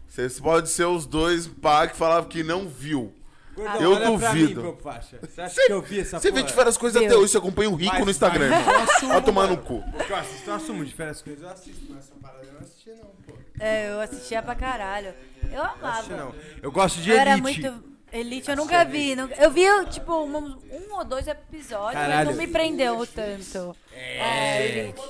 vocês 0.08 0.38
podem 0.40 0.68
ser 0.70 0.84
os 0.86 1.06
dois 1.06 1.46
pá 1.46 1.86
que 1.86 1.96
falavam 1.96 2.28
que 2.28 2.42
não 2.42 2.68
viu. 2.68 3.12
Gordão, 3.54 3.80
Eu 3.82 4.16
duvido. 4.18 4.62
mim. 4.62 4.76
Você 5.20 5.40
acha 5.40 5.66
que 5.66 5.72
eu 5.72 5.82
vi 5.82 5.98
essa 6.00 6.20
Você 6.20 6.30
vê 6.30 6.44
de 6.44 6.52
férias 6.52 6.76
coisas 6.76 7.02
até 7.02 7.16
hoje, 7.16 7.32
você 7.32 7.38
acompanha 7.38 7.68
o 7.68 7.74
Rico 7.74 7.92
Mas- 7.92 8.04
no 8.04 8.10
Instagram, 8.10 8.50
mas- 8.50 8.60
irmão. 8.60 8.74
eu 8.74 8.80
assumo, 8.82 9.12
Vai 9.12 9.22
tomar 9.24 9.46
no 9.48 9.56
cu. 9.56 9.82
Eu 10.08 10.16
assisto, 10.16 10.50
eu 10.50 10.54
assumo 10.54 10.84
de 10.84 10.94
férias 10.94 11.22
coisas, 11.22 11.42
eu 11.42 11.48
assisto, 11.48 11.80
mas 11.88 11.98
essa 12.04 12.12
parada 12.22 12.44
eu 12.46 12.52
não 12.52 12.60
assisti 12.60 12.90
não, 12.90 13.10
pô. 13.26 13.32
É, 13.58 13.90
eu 13.90 14.00
assistia 14.00 14.40
pra 14.42 14.54
caralho. 14.54 15.12
Eu 15.52 15.62
amava. 15.62 16.16
não. 16.16 16.34
Eu 16.62 16.70
gosto 16.72 17.00
de 17.00 17.10
Eu 17.10 17.16
Elite. 17.16 17.28
era 17.30 17.36
muito. 17.40 17.88
Elite 18.10 18.48
eu 18.48 18.56
nunca 18.56 18.84
vi. 18.86 19.14
nunca- 19.14 19.34
Eu 19.34 19.50
vi, 19.50 19.64
tipo, 19.90 20.12
um, 20.14 20.38
um 20.38 20.96
ou 20.96 21.04
dois 21.04 21.28
episódios, 21.28 21.92
Caralho. 21.92 22.26
mas 22.26 22.36
não 22.36 22.42
me 22.42 22.46
prendeu 22.50 23.06
tanto. 23.06 23.76
É, 23.94 24.66
Elite. 24.78 25.00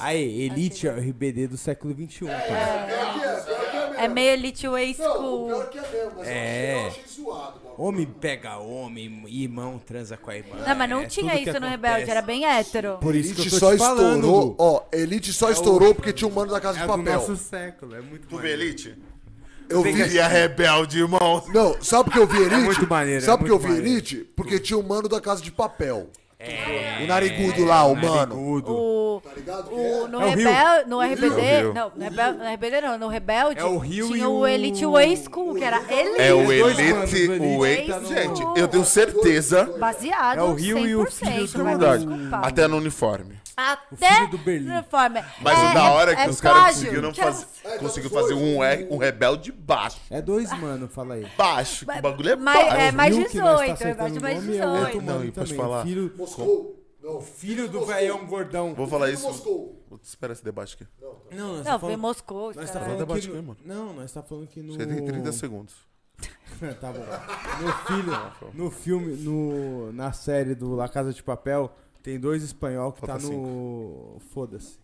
Aí, 0.00 0.42
Elite 0.46 0.88
é 0.88 0.92
o 0.92 0.96
RBD 0.98 1.48
do 1.48 1.58
século 1.58 1.92
XXI, 1.94 2.26
cara. 2.26 3.94
É 3.98 4.08
meio 4.08 4.30
Elite 4.32 4.66
Way 4.68 4.94
School. 4.94 5.64
que 5.66 5.78
é 5.78 5.82
mesmo, 5.82 6.12
mas 6.16 6.28
É. 6.28 6.74
eu 6.82 6.86
achei 6.86 7.02
zoado, 7.06 7.60
mano. 7.62 7.74
Homem 7.78 8.06
pega 8.06 8.56
homem, 8.56 9.24
irmão 9.28 9.78
transa 9.78 10.16
com 10.16 10.30
a 10.30 10.36
irmã. 10.36 10.56
Não, 10.66 10.74
mas 10.76 10.88
não 10.90 11.00
É 11.02 11.06
tinha 11.06 11.32
que 11.36 11.50
isso 11.50 11.60
no. 11.60 11.66
Rebelde, 11.68 12.10
era 12.10 12.22
bem 12.22 12.46
hétero. 12.46 12.96
Por 13.02 13.14
isso 13.14 13.34
que 13.34 13.40
Elite 13.42 13.54
eu 13.54 13.60
tô 13.60 13.66
só 13.66 13.72
te 13.72 13.78
falando. 13.78 14.16
estourou, 14.24 14.56
ó, 14.58 14.82
Elite 14.92 15.32
só 15.32 15.50
estourou 15.50 15.94
porque 15.94 16.12
tinha 16.12 16.28
um 16.28 16.32
mano 16.32 16.50
da 16.52 16.60
Casa 16.60 16.78
É 16.78 16.80
de 16.82 16.86
do 16.86 16.96
Papel. 16.96 17.14
nosso 17.14 17.36
século, 17.36 17.94
é 17.94 18.00
muito 18.00 18.26
Tu 18.28 18.38
vê 18.38 18.52
Elite? 18.52 18.96
Eu 19.68 19.82
vi, 19.82 19.92
Via 19.92 20.26
rebelde, 20.28 20.98
irmão. 21.00 21.42
Não, 21.52 21.76
sabe 21.82 22.04
por 22.04 22.12
que 22.12 22.18
eu 22.18 22.26
vi 22.26 22.42
Elite? 22.42 22.60
muito 22.62 22.88
maneiro, 22.88 23.22
é 23.22 23.26
sabe 23.26 23.38
por 23.38 23.44
que 23.46 23.52
eu 23.52 23.58
vi 23.58 23.68
maneiro. 23.68 23.86
Elite? 23.88 24.16
Porque 24.36 24.58
tinha 24.58 24.78
um 24.78 24.82
mano 24.82 25.08
da 25.08 25.20
Casa 25.20 25.42
de 25.42 25.50
Papel. 25.50 26.08
É, 26.38 27.00
O 27.02 27.06
narigudo 27.06 27.64
lá, 27.64 27.84
o 27.86 27.94
mano. 27.96 28.14
narigudo. 28.14 28.70
O, 28.72 29.22
Tá 29.24 29.30
ligado? 29.34 29.72
o, 29.72 30.06
no, 30.06 30.20
É 30.20 30.26
o 30.26 30.28
Rio. 30.34 30.48
Rebel, 30.48 30.86
no 30.86 31.02
É 31.02 31.06
o 31.08 31.12
RBD, 31.12 31.62
não, 31.74 31.92
no 31.96 32.04
Rebel, 32.04 32.34
no 32.34 32.44
RBD 32.44 32.80
não, 32.82 32.98
no 32.98 33.08
Rebelde 33.08 33.60
É 33.60 33.64
o 33.64 33.78
Rio 33.78 34.06
tinha 34.08 34.18
e 34.18 34.26
o 34.26 34.32
o- 34.40 34.46
Elite 34.46 34.84
Way 34.86 35.16
School, 35.16 35.54
que 35.54 35.64
era 35.64 35.78
Elite. 35.90 36.20
É 36.20 36.34
o 36.34 36.52
Elite, 36.52 37.26
o 37.26 37.38
no- 37.38 38.06
Gente, 38.06 38.42
eu 38.60 38.68
tenho 38.68 38.84
certeza. 38.84 39.64
Baseado 39.80 40.38
É 40.38 40.42
o 40.42 40.52
Rio 40.52 40.86
e 40.86 40.94
o 40.94 41.06
100%, 41.06 41.48
filho. 41.48 42.28
Até 42.42 42.68
no 42.68 42.76
uniforme. 42.76 43.36
Até 43.56 44.14
filho 44.16 44.30
do 44.30 44.38
Berlim. 44.38 44.70
uniforme. 44.70 45.24
Mas 45.40 45.58
é, 45.58 45.70
o 45.70 45.74
da 45.74 45.90
hora 45.92 46.12
é 46.12 46.16
que 46.16 46.20
é 46.22 46.28
os 46.28 46.40
caras 46.42 46.74
conseguiram 46.76 47.14
fazer, 47.14 47.46
conseguiram 47.78 48.14
fazer 48.14 48.34
um, 48.34 48.62
R- 48.62 48.86
um 48.90 48.98
rebelde 48.98 49.50
baixo. 49.50 49.98
É 50.10 50.20
dois, 50.20 50.50
mano, 50.58 50.86
fala 50.88 51.14
aí. 51.14 51.26
Baixo. 51.38 51.86
Que 51.86 51.98
o 51.98 52.02
bagulho 52.02 52.30
é 52.30 52.36
Mas- 52.36 52.54
baixo. 52.66 52.76
é 52.76 52.92
mais 52.92 53.16
Viu 53.16 53.26
que 53.28 53.38
nós 53.38 53.58
tá 53.60 53.72
18, 53.72 53.82
eu 53.88 53.96
gosto 53.96 54.18
o 54.18 54.22
mais 54.22 54.44
nome, 54.44 54.56
é 54.58 54.66
outro 54.66 54.84
18. 54.86 55.02
mano 55.06 55.18
Não, 55.20 55.24
e 55.24 55.32
pode 55.32 55.54
falar? 55.54 55.82
Filho, 55.84 56.12
Moscou. 56.16 56.82
Não, 57.02 57.20
filho 57.22 57.68
do 57.68 57.86
velhão 57.86 58.26
gordão. 58.26 58.74
Vou 58.74 58.86
falar 58.88 59.10
isso. 59.10 59.22
Moscou. 59.22 59.82
Putz, 59.88 60.08
Espera 60.08 60.32
esse 60.32 60.44
debate 60.44 60.74
aqui. 60.74 60.86
Não, 61.34 61.48
nós 61.48 61.56
Não, 61.58 61.64
tá 61.64 61.70
foi 61.78 61.78
falando... 61.80 61.98
Moscou. 62.00 62.52
Nós 62.54 62.70
tá 62.70 62.80
falando 62.80 62.98
debate 62.98 63.20
que 63.22 63.26
com 63.28 63.32
no... 63.34 63.38
ele, 63.38 63.46
mano. 63.46 63.60
Não, 63.64 63.92
nós 63.94 64.12
tá 64.12 64.22
falando 64.22 64.48
que 64.48 64.60
no... 64.60 64.72
Você 64.74 64.86
tem 64.86 65.04
30 65.06 65.32
segundos. 65.32 65.74
tá 66.80 66.92
bom. 66.92 67.64
No 67.64 67.72
filho, 67.86 68.32
no 68.54 68.70
filme, 68.70 69.14
no, 69.16 69.92
na 69.92 70.12
série 70.12 70.54
do 70.54 70.74
La 70.74 70.88
Casa 70.88 71.12
de 71.12 71.22
Papel, 71.22 71.70
tem 72.06 72.20
dois 72.20 72.40
espanhol 72.44 72.92
que 72.92 73.00
Falta 73.00 73.18
tá 73.18 73.28
no... 73.28 74.18
Foda-se. 74.32 74.78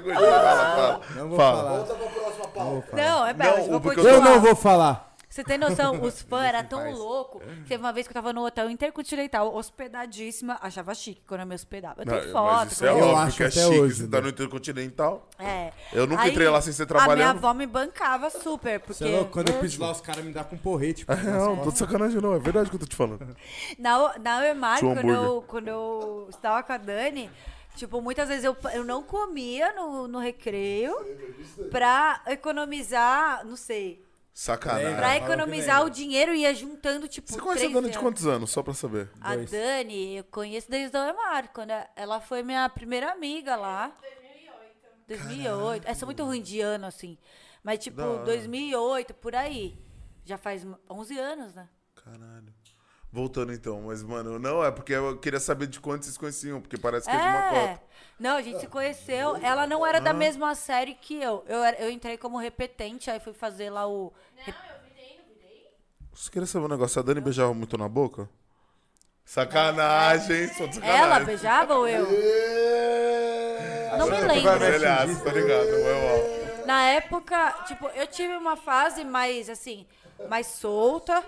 Gordinho. 0.00 0.26
Fala, 0.26 0.74
fala. 0.74 1.00
Não 1.14 1.28
vou 1.28 1.38
Fala. 1.38 1.56
falar. 1.56 1.76
Volta 1.76 1.94
pra 1.94 2.08
próxima 2.08 2.48
pauta. 2.48 2.96
Não. 2.96 3.04
Não, 3.04 3.26
é 3.26 3.32
Não, 3.32 3.38
Belge, 3.38 3.68
o 3.68 3.70
vou 3.70 3.80
continuar. 3.80 4.10
Eu 4.12 4.20
não 4.20 4.40
vou 4.40 4.56
falar. 4.56 5.11
Você 5.32 5.42
tem 5.42 5.56
noção, 5.56 5.98
os 6.02 6.20
fãs 6.28 6.44
eram 6.44 6.62
tão 6.64 6.90
loucos 6.92 7.42
que 7.42 7.68
teve 7.70 7.82
uma 7.82 7.90
vez 7.90 8.06
que 8.06 8.10
eu 8.10 8.14
tava 8.14 8.34
no 8.34 8.44
hotel 8.44 8.68
intercontinental, 8.68 9.54
hospedadíssima, 9.56 10.58
achava 10.60 10.94
chique 10.94 11.22
quando 11.26 11.40
eu 11.40 11.46
me 11.46 11.54
hospedava. 11.54 12.02
Eu 12.02 12.06
tenho 12.06 12.24
Não, 12.26 12.32
foto. 12.32 12.54
mas 12.64 12.72
isso 12.72 12.84
é 12.84 12.90
Eu 12.90 12.96
óbvio 12.98 13.16
acho 13.16 13.36
que 13.38 13.42
é 13.42 13.46
até 13.46 13.62
chique. 13.62 13.78
hoje, 13.80 13.94
Você 13.94 14.08
tá 14.08 14.16
né? 14.18 14.22
no 14.24 14.28
Intercontinental. 14.28 15.26
É. 15.38 15.72
Eu 15.90 16.06
nunca 16.06 16.20
Aí, 16.20 16.30
entrei 16.32 16.46
lá 16.50 16.60
sem 16.60 16.70
ser 16.70 16.82
A 16.82 16.84
minha 16.84 16.98
trabalhando. 16.98 17.36
avó 17.38 17.54
me 17.54 17.66
bancava 17.66 18.28
super, 18.28 18.78
porque 18.80 18.92
Você 18.92 19.08
é 19.08 19.16
louco? 19.16 19.30
Quando 19.32 19.48
eu 19.48 19.58
piso 19.58 19.80
lá, 19.80 19.90
os 19.90 20.02
caras 20.02 20.22
me 20.22 20.32
dão 20.32 20.44
com 20.44 20.58
porrete. 20.58 21.06
Tipo, 21.12 21.24
Não, 21.24 21.56
tô 21.64 21.70
de 21.72 21.78
sacanagem 21.78 22.20
não. 22.20 22.34
É 22.34 22.38
verdade 22.38 22.68
que 22.68 22.76
eu 22.76 22.80
tô 22.80 22.86
te 22.86 22.94
falando. 22.94 23.34
na, 23.78 24.18
na 24.18 24.38
Uemar, 24.40 24.84
um 24.84 24.94
quando 24.94 25.08
eu, 25.10 25.44
quando 25.48 25.68
eu 25.68 26.26
estava 26.28 26.62
com 26.62 26.74
a 26.74 26.76
Dani, 26.76 27.30
tipo, 27.74 28.02
muitas 28.02 28.28
vezes 28.28 28.44
eu, 28.44 28.54
eu 28.74 28.84
não 28.84 29.02
comia 29.02 29.72
no, 29.72 30.06
no 30.06 30.18
recreio 30.18 30.94
pra 31.70 32.20
economizar, 32.26 33.46
não 33.46 33.56
sei, 33.56 34.01
Sacanagem. 34.34 34.96
pra 34.96 35.16
economizar 35.16 35.84
o 35.84 35.90
dinheiro 35.90 36.34
ia 36.34 36.54
juntando, 36.54 37.06
tipo, 37.06 37.30
Você 37.30 37.38
conhece 37.38 37.66
a 37.66 37.68
três 37.68 37.72
Dani 37.74 37.90
de 37.90 37.96
anos. 37.98 38.02
quantos 38.02 38.26
anos? 38.26 38.50
Só 38.50 38.62
pra 38.62 38.72
saber. 38.74 39.10
A 39.20 39.34
Dois. 39.36 39.50
Dani, 39.50 40.16
eu 40.16 40.24
conheço 40.24 40.70
desde 40.70 40.96
a 40.96 41.04
Uemar, 41.06 41.50
quando 41.52 41.70
ela 41.94 42.20
foi 42.20 42.42
minha 42.42 42.68
primeira 42.70 43.12
amiga 43.12 43.56
lá. 43.56 43.92
2008. 45.08 45.86
Essa 45.86 46.04
é 46.04 46.06
muito 46.06 46.24
ruim 46.24 46.40
de 46.42 46.60
ano, 46.60 46.86
assim. 46.86 47.18
Mas, 47.62 47.78
tipo, 47.80 48.00
2008, 48.24 49.14
por 49.14 49.34
aí. 49.34 49.78
Já 50.24 50.38
faz 50.38 50.66
11 50.88 51.18
anos, 51.18 51.54
né? 51.54 51.68
Caralho. 51.94 52.52
Voltando 53.10 53.52
então, 53.52 53.82
mas, 53.82 54.02
mano, 54.02 54.38
não, 54.38 54.64
é 54.64 54.70
porque 54.70 54.94
eu 54.94 55.18
queria 55.18 55.38
saber 55.40 55.66
de 55.66 55.78
quantos 55.78 56.06
vocês 56.06 56.16
conheciam, 56.16 56.60
porque 56.62 56.78
parece 56.78 57.06
que 57.06 57.14
é 57.14 57.18
de 57.18 57.22
uma 57.22 57.38
É. 57.38 57.50
cota. 57.68 57.82
Não, 58.18 58.36
a 58.36 58.42
gente 58.42 58.60
se 58.60 58.66
conheceu. 58.68 59.36
Ela 59.42 59.66
não 59.66 59.84
era 59.86 60.00
da 60.00 60.12
mesma 60.12 60.54
série 60.54 60.94
que 60.94 61.20
eu. 61.20 61.44
Eu, 61.48 61.62
era- 61.64 61.76
eu 61.78 61.90
entrei 61.90 62.16
como 62.16 62.38
repetente, 62.38 63.10
aí 63.10 63.18
fui 63.18 63.32
fazer 63.32 63.70
lá 63.70 63.88
o. 63.88 64.12
rep- 64.36 64.56
Você 66.12 66.30
queria 66.30 66.46
saber 66.46 66.66
um 66.66 66.68
negócio? 66.68 67.00
A 67.00 67.02
Dani 67.02 67.20
beijava 67.20 67.52
muito 67.54 67.76
na 67.76 67.88
boca? 67.88 68.28
Sacanagem, 69.24 70.46
de 70.48 70.54
sacanagem. 70.54 70.82
Ela 70.90 71.20
beijava 71.20 71.74
ou 71.74 71.88
eu? 71.88 72.06
Não 73.98 74.06
me 74.10 74.20
lembro. 74.20 74.58
Velhaço, 74.58 75.24
tá 75.24 75.32
ligado? 75.32 75.66
Foi 75.68 75.94
mal. 75.94 76.66
Na 76.66 76.82
época, 76.88 77.52
tipo, 77.66 77.86
eu 77.88 78.06
tive 78.06 78.36
uma 78.36 78.56
fase 78.56 79.04
mais, 79.04 79.48
assim, 79.48 79.86
mais 80.28 80.46
solta, 80.46 81.24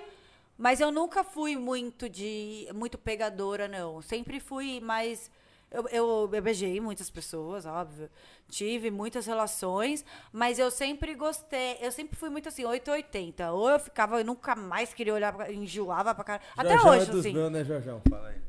mas 0.57 0.81
eu 0.81 0.91
nunca 0.93 1.25
fui 1.25 1.57
muito 1.57 2.09
de. 2.09 2.69
muito 2.75 2.99
pegadora, 2.99 3.67
não. 3.69 4.01
Sempre 4.03 4.39
fui 4.41 4.81
mais. 4.81 5.31
Eu, 5.71 5.89
eu, 5.89 6.31
eu 6.33 6.43
beijei 6.43 6.81
muitas 6.81 7.11
pessoas, 7.11 7.67
óbvio. 7.67 8.09
Tive 8.49 8.91
muitas 8.91 9.27
relações, 9.27 10.05
mas 10.33 10.59
eu 10.59 10.71
sempre 10.71 11.15
gostei. 11.15 11.79
Eu 11.81 11.91
sempre 11.91 12.17
fui 12.17 12.31
muito 12.31 12.49
assim, 12.49 12.65
880. 12.65 13.51
Ou 13.53 13.71
eu 13.71 13.79
ficava, 13.81 14.21
eu 14.21 14.25
nunca 14.25 14.55
mais 14.55 14.95
queria 14.95 15.13
olhar 15.15 15.33
pra 15.33 15.53
enjoava 15.53 16.15
pra 16.15 16.25
cara. 16.25 16.43
Até 16.57 16.71
Jorjão 16.71 16.91
hoje, 16.93 17.03
é 17.03 17.07
dos 17.11 17.21
assim. 17.21 17.33
meus, 17.35 17.53
né, 17.53 17.65
Jorjão? 17.65 18.01
Fala 18.09 18.29
aí. 18.29 18.45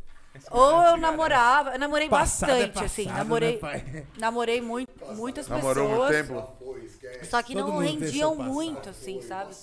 Ou 0.52 0.84
eu 0.84 0.98
namorava, 0.98 1.72
eu 1.72 1.80
namorei 1.80 2.10
Passado 2.10 2.52
é 2.52 2.68
bastante, 2.68 2.84
assim. 2.84 3.06
passado, 3.06 3.18
Namorei, 3.19 3.60
né, 3.61 4.06
namorei 4.18 4.61
muito, 4.61 4.92
muitas 5.16 5.48
Namorou 5.48 5.88
pessoas. 5.88 6.27
muito 6.27 7.00
tempo? 7.00 7.26
Só 7.26 7.42
que 7.42 7.53
Todo 7.53 7.68
não 7.69 7.77
rendiam 7.77 8.35
muito, 8.35 8.90
assim, 8.90 9.22
sabe? 9.22 9.56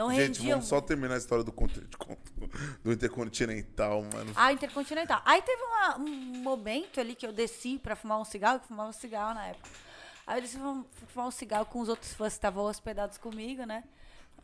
Não 0.00 0.10
Gente, 0.10 0.38
rendiam. 0.38 0.56
vamos 0.58 0.66
só 0.68 0.80
terminar 0.80 1.14
a 1.14 1.18
história 1.18 1.44
do, 1.44 1.52
do 2.82 2.92
Intercontinental, 2.92 4.02
mano. 4.12 4.32
Ah, 4.34 4.50
Intercontinental. 4.52 5.20
Aí 5.26 5.42
teve 5.42 5.62
uma- 5.62 5.98
um 5.98 6.42
momento 6.42 6.98
ali 7.00 7.14
que 7.14 7.26
eu 7.26 7.32
desci 7.32 7.78
pra 7.78 7.94
fumar 7.94 8.18
um 8.18 8.24
cigarro, 8.24 8.60
que 8.60 8.66
fumava 8.68 8.88
um 8.88 8.92
cigarro 8.94 9.34
na 9.34 9.46
época. 9.48 9.68
Aí 10.26 10.38
eu 10.38 10.42
desci 10.42 10.56
pra 10.58 10.82
fumar 11.08 11.28
um 11.28 11.30
cigarro 11.30 11.66
com 11.66 11.80
os 11.80 11.88
outros 11.90 12.12
fãs 12.14 12.32
que 12.32 12.38
estavam 12.38 12.64
hospedados 12.64 13.18
comigo, 13.18 13.64
né? 13.64 13.84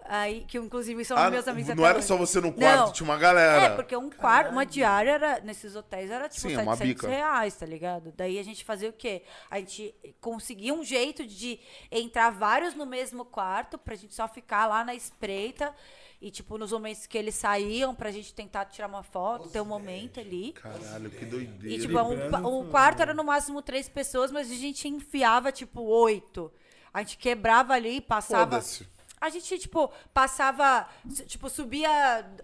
Aí, 0.08 0.44
que 0.46 0.56
inclusive 0.56 1.04
são 1.04 1.16
Ah, 1.16 1.28
meus 1.30 1.48
amigos 1.48 1.74
não 1.74 1.82
até 1.82 1.90
era 1.90 1.98
hoje. 1.98 2.06
só 2.06 2.16
você 2.16 2.40
no 2.40 2.52
quarto, 2.52 2.86
Não. 2.86 2.92
tinha 2.92 3.04
uma 3.08 3.16
galera. 3.16 3.62
É, 3.64 3.68
porque 3.70 3.96
um 3.96 4.08
quarto, 4.08 4.52
uma 4.52 4.64
diária 4.64 5.10
era, 5.10 5.40
nesses 5.40 5.74
hotéis 5.74 6.10
era 6.10 6.28
tipo 6.28 6.48
Sim, 6.48 6.54
é 6.54 6.58
uma 6.62 6.76
700 6.76 7.02
bica. 7.02 7.08
reais, 7.08 7.56
tá 7.56 7.66
ligado? 7.66 8.12
Daí 8.16 8.38
a 8.38 8.42
gente 8.44 8.64
fazia 8.64 8.88
o 8.88 8.92
quê? 8.92 9.22
A 9.50 9.58
gente 9.58 9.92
conseguia 10.20 10.72
um 10.72 10.84
jeito 10.84 11.26
de 11.26 11.58
entrar 11.90 12.30
vários 12.30 12.74
no 12.74 12.86
mesmo 12.86 13.24
quarto 13.24 13.76
pra 13.78 13.96
gente 13.96 14.14
só 14.14 14.28
ficar 14.28 14.66
lá 14.66 14.84
na 14.84 14.94
espreita. 14.94 15.74
E, 16.18 16.30
tipo, 16.30 16.56
nos 16.56 16.72
momentos 16.72 17.06
que 17.06 17.18
eles 17.18 17.34
saíam, 17.34 17.94
pra 17.94 18.10
gente 18.10 18.32
tentar 18.32 18.64
tirar 18.66 18.88
uma 18.88 19.02
foto, 19.02 19.50
ter 19.50 19.60
um 19.60 19.66
momento 19.66 20.18
ali. 20.18 20.52
Caralho, 20.52 21.10
que 21.10 21.26
doideira. 21.26 21.76
E, 21.76 21.78
tipo, 21.78 21.98
um, 22.00 22.60
o 22.60 22.70
quarto 22.70 23.02
era 23.02 23.12
no 23.12 23.22
máximo 23.22 23.60
três 23.60 23.86
pessoas, 23.86 24.30
mas 24.32 24.50
a 24.50 24.54
gente 24.54 24.88
enfiava, 24.88 25.52
tipo, 25.52 25.82
oito. 25.82 26.50
A 26.94 27.00
gente 27.00 27.18
quebrava 27.18 27.74
ali, 27.74 28.00
passava. 28.00 28.44
Foda-se. 28.52 28.88
A 29.20 29.28
gente, 29.28 29.58
tipo, 29.58 29.90
passava. 30.12 30.88
Tipo, 31.26 31.48
subia 31.48 31.88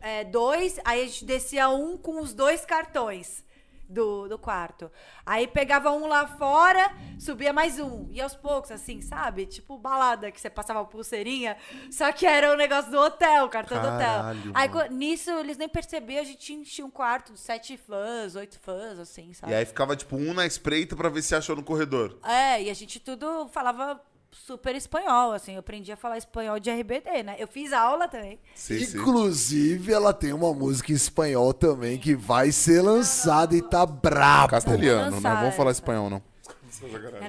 é, 0.00 0.24
dois, 0.24 0.78
aí 0.84 1.02
a 1.02 1.06
gente 1.06 1.24
descia 1.24 1.68
um 1.68 1.96
com 1.96 2.20
os 2.20 2.32
dois 2.32 2.64
cartões. 2.64 3.44
do, 3.92 4.26
do 4.26 4.38
quarto. 4.38 4.90
Aí 5.26 5.46
pegava 5.46 5.90
um 5.90 6.06
lá 6.06 6.26
fora, 6.26 6.90
subia 7.18 7.52
mais 7.52 7.78
um. 7.78 8.08
E 8.10 8.22
aos 8.22 8.34
poucos, 8.34 8.70
assim, 8.70 9.02
sabe? 9.02 9.44
Tipo 9.44 9.76
balada 9.76 10.30
que 10.32 10.40
você 10.40 10.48
passava 10.48 10.82
pulseirinha, 10.86 11.58
só 11.90 12.10
que 12.10 12.24
era 12.24 12.50
o 12.52 12.56
negócio 12.56 12.90
do 12.90 12.98
hotel, 12.98 13.44
o 13.44 13.48
cartão 13.50 13.78
do 13.78 13.88
Caralho, 13.88 14.40
hotel. 14.40 14.52
Aí 14.54 14.68
mano. 14.70 14.96
nisso 14.96 15.30
eles 15.32 15.58
nem 15.58 15.68
percebiam, 15.68 16.22
a 16.22 16.24
gente 16.24 16.54
enchia 16.54 16.86
um 16.86 16.90
quarto 16.90 17.34
de 17.34 17.40
sete 17.40 17.76
fãs, 17.76 18.34
oito 18.34 18.58
fãs, 18.60 18.98
assim, 18.98 19.34
sabe? 19.34 19.52
E 19.52 19.54
aí 19.54 19.66
ficava, 19.66 19.94
tipo, 19.94 20.16
um 20.16 20.32
na 20.32 20.46
espreita 20.46 20.96
pra 20.96 21.10
ver 21.10 21.20
se 21.20 21.34
achou 21.34 21.54
no 21.54 21.62
corredor. 21.62 22.18
É, 22.24 22.62
e 22.62 22.70
a 22.70 22.74
gente 22.74 22.98
tudo 22.98 23.46
falava 23.48 24.00
super 24.32 24.74
espanhol, 24.74 25.32
assim. 25.32 25.54
Eu 25.54 25.60
aprendi 25.60 25.92
a 25.92 25.96
falar 25.96 26.18
espanhol 26.18 26.58
de 26.58 26.70
RBD, 26.70 27.22
né? 27.22 27.36
Eu 27.38 27.46
fiz 27.46 27.72
aula 27.72 28.08
também. 28.08 28.40
Sim, 28.54 28.80
sim. 28.80 28.98
Inclusive, 28.98 29.92
ela 29.92 30.12
tem 30.12 30.32
uma 30.32 30.52
música 30.52 30.90
em 30.90 30.94
espanhol 30.94 31.52
também 31.52 31.98
que 31.98 32.14
vai 32.14 32.50
ser 32.50 32.82
lançada 32.82 33.54
e 33.54 33.62
tá 33.62 33.84
braba. 33.86 34.48
Castelhano, 34.48 35.10
não 35.10 35.16
lançar 35.16 35.40
vamos 35.40 35.54
falar 35.54 35.70
espanhol, 35.70 36.10
não. 36.10 36.22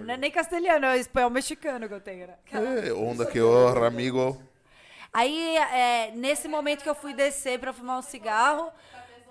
Não 0.01 0.13
é 0.13 0.17
nem 0.17 0.31
castelhano, 0.31 0.85
é 0.87 0.97
espanhol 0.97 1.29
mexicano 1.29 1.87
que 1.87 1.93
eu 1.93 2.01
tenho, 2.01 2.27
né? 2.27 2.33
É, 2.51 2.93
onda 2.93 3.25
que 3.25 3.39
o 3.39 3.85
amigo. 3.85 4.41
Aí, 5.11 5.57
é, 5.57 6.11
nesse 6.15 6.47
momento 6.47 6.81
que 6.81 6.89
eu 6.89 6.95
fui 6.95 7.13
descer 7.13 7.59
pra 7.59 7.71
fumar 7.71 7.99
um 7.99 8.01
cigarro, 8.01 8.71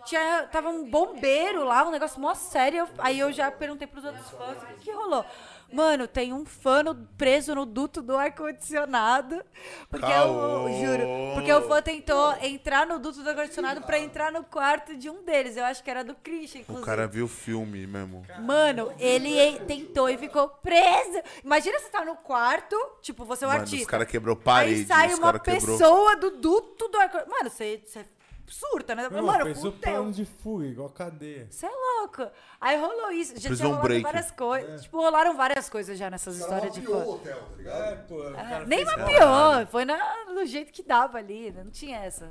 tinha, 0.04 0.46
tava 0.52 0.68
um 0.68 0.88
bombeiro 0.88 1.64
lá, 1.64 1.84
um 1.84 1.90
negócio 1.90 2.20
mó 2.20 2.34
sério. 2.34 2.88
Aí 2.98 3.18
eu 3.18 3.32
já 3.32 3.50
perguntei 3.50 3.86
pros 3.86 4.04
outros 4.04 4.30
fãs, 4.30 4.62
o 4.62 4.66
que, 4.66 4.84
que 4.84 4.92
rolou? 4.92 5.24
Mano, 5.72 6.06
tem 6.06 6.32
um 6.32 6.44
fã 6.44 6.82
no- 6.82 6.94
preso 7.16 7.54
no 7.54 7.64
duto 7.64 8.02
do 8.02 8.16
ar-condicionado. 8.16 9.42
Porque 9.88 10.04
eu, 10.04 10.10
Caô. 10.10 10.68
juro, 10.80 11.02
porque 11.34 11.52
o 11.52 11.62
fã 11.68 11.80
tentou 11.82 12.34
entrar 12.42 12.86
no 12.86 12.98
duto 12.98 13.22
do 13.22 13.28
ar-condicionado 13.30 13.80
pra 13.82 13.98
entrar 13.98 14.30
no 14.30 14.44
quarto 14.44 14.96
de 14.96 15.08
um 15.08 15.22
deles. 15.24 15.56
Eu 15.56 15.64
acho 15.64 15.82
que 15.82 15.90
era 15.90 16.04
do 16.04 16.14
Christian, 16.14 16.60
O 16.60 16.62
inclusive. 16.62 16.86
cara 16.86 17.06
viu 17.06 17.24
o 17.24 17.28
filme 17.28 17.86
mesmo. 17.86 18.24
Mano, 18.40 18.92
ele 18.98 19.58
tentou 19.60 20.08
e 20.08 20.18
ficou 20.18 20.48
preso. 20.48 21.20
Imagina 21.44 21.78
você 21.78 21.88
tá 21.88 22.04
no 22.04 22.16
quarto, 22.16 22.76
tipo, 23.00 23.24
você 23.24 23.44
é 23.44 23.48
um 23.48 23.50
Mano, 23.50 23.62
artista. 23.62 23.82
os 23.84 23.90
cara 23.90 24.04
quebrou 24.06 24.36
parede, 24.36 24.80
Aí 24.80 24.86
sai 24.86 25.14
uma 25.14 25.32
cara 25.32 25.38
quebrou- 25.38 25.78
pessoa 25.78 26.16
do 26.16 26.30
duto 26.32 26.88
do 26.88 26.98
ar 26.98 27.10
Mano, 27.26 27.48
você, 27.50 27.82
você 27.84 28.04
surta, 28.46 28.94
né? 28.94 29.08
Não, 29.08 29.22
Mano, 29.24 29.44
fez 29.44 29.64
o 29.64 29.72
plano 29.72 30.12
de 30.12 30.24
fuga, 30.24 30.66
igual 30.66 30.88
cadeia. 30.90 31.46
Você 31.50 31.66
é 31.66 31.70
louco. 31.70 32.26
Aí 32.60 32.76
rolou 32.78 33.10
isso. 33.12 33.38
Já 33.38 33.54
tinha 33.54 33.74
break. 33.76 34.02
várias 34.02 34.30
coisas. 34.30 34.82
Tipo, 34.82 34.98
rolaram 35.00 35.36
várias 35.36 35.68
coisas 35.68 35.98
já 35.98 36.10
nessas 36.10 36.36
histórias 36.38 36.72
de 36.72 36.82
fã. 36.82 37.04
hotel, 37.04 37.38
tá 37.50 37.56
ligado? 37.56 37.82
É, 37.84 37.96
pô, 37.96 38.28
o 38.28 38.32
cara 38.34 38.66
Nem 38.66 38.84
mapeou. 38.84 39.66
Foi 39.70 39.84
na, 39.84 40.24
do 40.26 40.44
jeito 40.46 40.72
que 40.72 40.82
dava 40.82 41.18
ali. 41.18 41.50
Não 41.52 41.70
tinha 41.70 41.98
essa. 41.98 42.30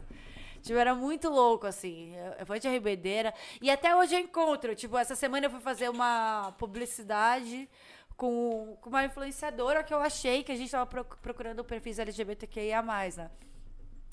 Tipo, 0.62 0.78
era 0.78 0.94
muito 0.94 1.28
louco, 1.30 1.66
assim. 1.66 2.14
Foi 2.46 2.60
de 2.60 2.68
RBD. 2.68 3.34
E 3.62 3.72
até 3.72 3.96
hoje 3.96 4.14
eu 4.14 4.20
encontro. 4.20 4.76
Tipo, 4.76 4.98
essa 4.98 5.16
semana 5.16 5.48
eu 5.48 5.50
fui 5.50 5.60
fazer 5.60 5.90
uma 5.90 6.54
publicidade 6.60 7.68
com, 8.16 8.78
com 8.80 8.90
uma 8.90 9.04
influenciadora 9.04 9.84
que 9.84 9.92
eu 9.94 10.00
achei 10.00 10.44
que 10.44 10.52
a 10.52 10.56
gente 10.56 10.70
tava 10.70 10.86
proc- 10.86 11.18
procurando 11.22 11.64
perfis 11.64 11.98
LGBTQIA+, 11.98 12.84
né? 12.84 13.32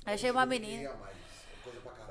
Achei 0.07 0.31
uma 0.31 0.47
menina. 0.47 0.91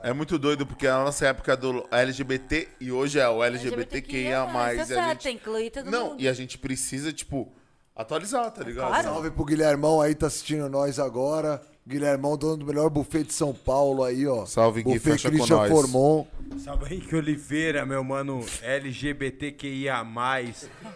É 0.03 0.13
muito 0.13 0.37
doido, 0.37 0.65
porque 0.65 0.85
a 0.87 1.03
nossa 1.03 1.25
época 1.27 1.53
é 1.53 1.57
do 1.57 1.85
LGBT 1.91 2.67
e 2.79 2.91
hoje 2.91 3.19
é 3.19 3.27
o 3.27 3.43
LGBTQIA+. 3.43 4.45
tá 4.45 4.73
e 4.75 4.79
a 4.79 4.85
certo, 4.85 5.23
gente... 5.23 5.35
incluir 5.35 5.71
todo 5.71 5.89
Não, 5.89 6.09
mundo. 6.11 6.21
e 6.21 6.27
a 6.27 6.33
gente 6.33 6.57
precisa, 6.57 7.11
tipo, 7.11 7.51
atualizar, 7.95 8.49
tá 8.51 8.63
ligado? 8.63 8.87
Claro. 8.89 9.03
Salve 9.03 9.31
pro 9.31 9.43
Guilhermão 9.43 9.99
aí, 9.99 10.13
tá 10.13 10.27
assistindo 10.27 10.69
nós 10.69 10.99
agora. 10.99 11.61
Guilhermão, 11.85 12.37
dono 12.37 12.57
do 12.57 12.65
melhor 12.65 12.89
buffet 12.89 13.23
de 13.23 13.33
São 13.33 13.53
Paulo 13.53 14.03
aí, 14.03 14.27
ó. 14.27 14.45
Salve, 14.45 14.83
Gui, 14.83 14.93
buffet 14.93 15.11
fecha 15.11 15.29
com 15.31 15.35
Christian 15.37 15.55
nós. 15.57 15.71
Formon. 15.71 16.27
Salve 16.59 16.93
Henrique 16.93 17.15
Oliveira, 17.15 17.85
meu 17.85 18.03
mano 18.03 18.45
LGBTQIA+, 18.61 20.05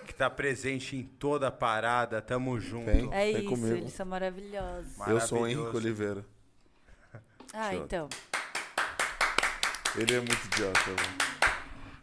que 0.05 0.13
tá 0.13 0.29
presente 0.29 0.95
em 0.95 1.03
toda 1.03 1.47
a 1.47 1.51
parada, 1.51 2.21
tamo 2.21 2.59
junto. 2.59 2.85
Vem. 2.85 3.09
É 3.11 3.31
Vem 3.31 3.37
isso, 3.37 3.45
comigo. 3.49 3.75
eles 3.77 3.93
são 3.93 4.05
maravilhosos. 4.05 4.91
Eu 5.07 5.19
sou 5.21 5.37
o 5.39 5.41
Maravilhoso. 5.41 5.47
Henrique 5.47 5.77
Oliveira. 5.77 6.25
Ah, 7.53 7.71
Show. 7.71 7.83
então. 7.83 8.09
Ele 9.97 10.15
é 10.15 10.19
muito 10.19 10.45
idiota. 10.47 10.79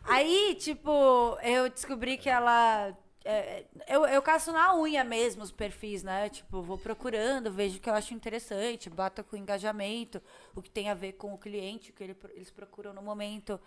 Aí, 0.04 0.54
tipo, 0.60 1.38
eu 1.42 1.68
descobri 1.68 2.16
que 2.18 2.28
ela. 2.28 2.96
é, 3.24 3.64
eu, 3.86 4.06
eu 4.06 4.22
caço 4.22 4.52
na 4.52 4.74
unha 4.74 5.04
mesmo 5.04 5.42
os 5.42 5.50
perfis, 5.50 6.02
né? 6.02 6.28
Tipo, 6.28 6.62
vou 6.62 6.78
procurando, 6.78 7.50
vejo 7.52 7.78
o 7.78 7.80
que 7.80 7.88
eu 7.88 7.94
acho 7.94 8.14
interessante, 8.14 8.88
bato 8.90 9.22
com 9.24 9.36
engajamento, 9.36 10.22
o 10.54 10.62
que 10.62 10.70
tem 10.70 10.88
a 10.90 10.94
ver 10.94 11.12
com 11.14 11.32
o 11.34 11.38
cliente, 11.38 11.90
o 11.90 11.94
que 11.94 12.04
ele- 12.04 12.16
eles 12.34 12.50
procuram 12.50 12.92
no 12.92 13.02
momento, 13.02 13.60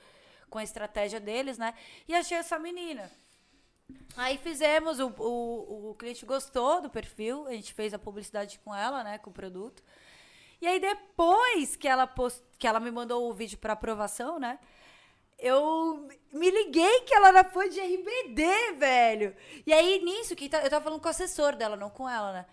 com 0.50 0.58
a 0.58 0.64
estratégia 0.64 1.20
deles, 1.20 1.58
né? 1.58 1.74
E 2.08 2.14
achei 2.16 2.38
essa 2.38 2.58
menina. 2.60 3.10
Aí 4.16 4.38
fizemos, 4.38 5.00
o, 5.00 5.08
o, 5.18 5.90
o 5.92 5.96
cliente 5.96 6.26
gostou 6.26 6.82
do 6.82 6.90
perfil, 6.90 7.48
a 7.48 7.52
gente 7.52 7.74
fez 7.74 7.94
a 7.94 8.00
publicidade 8.00 8.60
com 8.64 8.74
ela, 8.74 9.04
né? 9.04 9.18
Com 9.18 9.30
o 9.30 9.34
produto. 9.34 9.84
E 10.62 10.68
aí 10.68 10.80
depois 10.80 11.76
que 11.76 11.88
ela, 11.88 12.06
post... 12.06 12.42
que 12.60 12.68
ela 12.68 12.80
me 12.80 12.92
mandou 12.92 13.30
o 13.30 13.34
vídeo 13.34 13.58
para 13.58 13.74
aprovação, 13.74 14.40
né? 14.40 14.60
Eu 15.40 16.08
me 16.32 16.52
liguei 16.52 17.02
que 17.02 17.14
ela 17.16 17.30
era 17.30 17.44
fã 17.44 17.68
de 17.68 17.80
RBD, 17.80 18.74
velho. 18.78 19.36
E 19.66 19.74
aí, 19.74 20.00
nisso, 20.04 20.36
que 20.36 20.48
tá- 20.48 20.62
eu 20.62 20.70
tava 20.70 20.84
falando 20.84 21.02
com 21.02 21.08
o 21.08 21.10
assessor 21.12 21.56
dela, 21.56 21.76
não 21.76 21.90
com 21.90 22.08
ela, 22.08 22.32
né? 22.32 22.46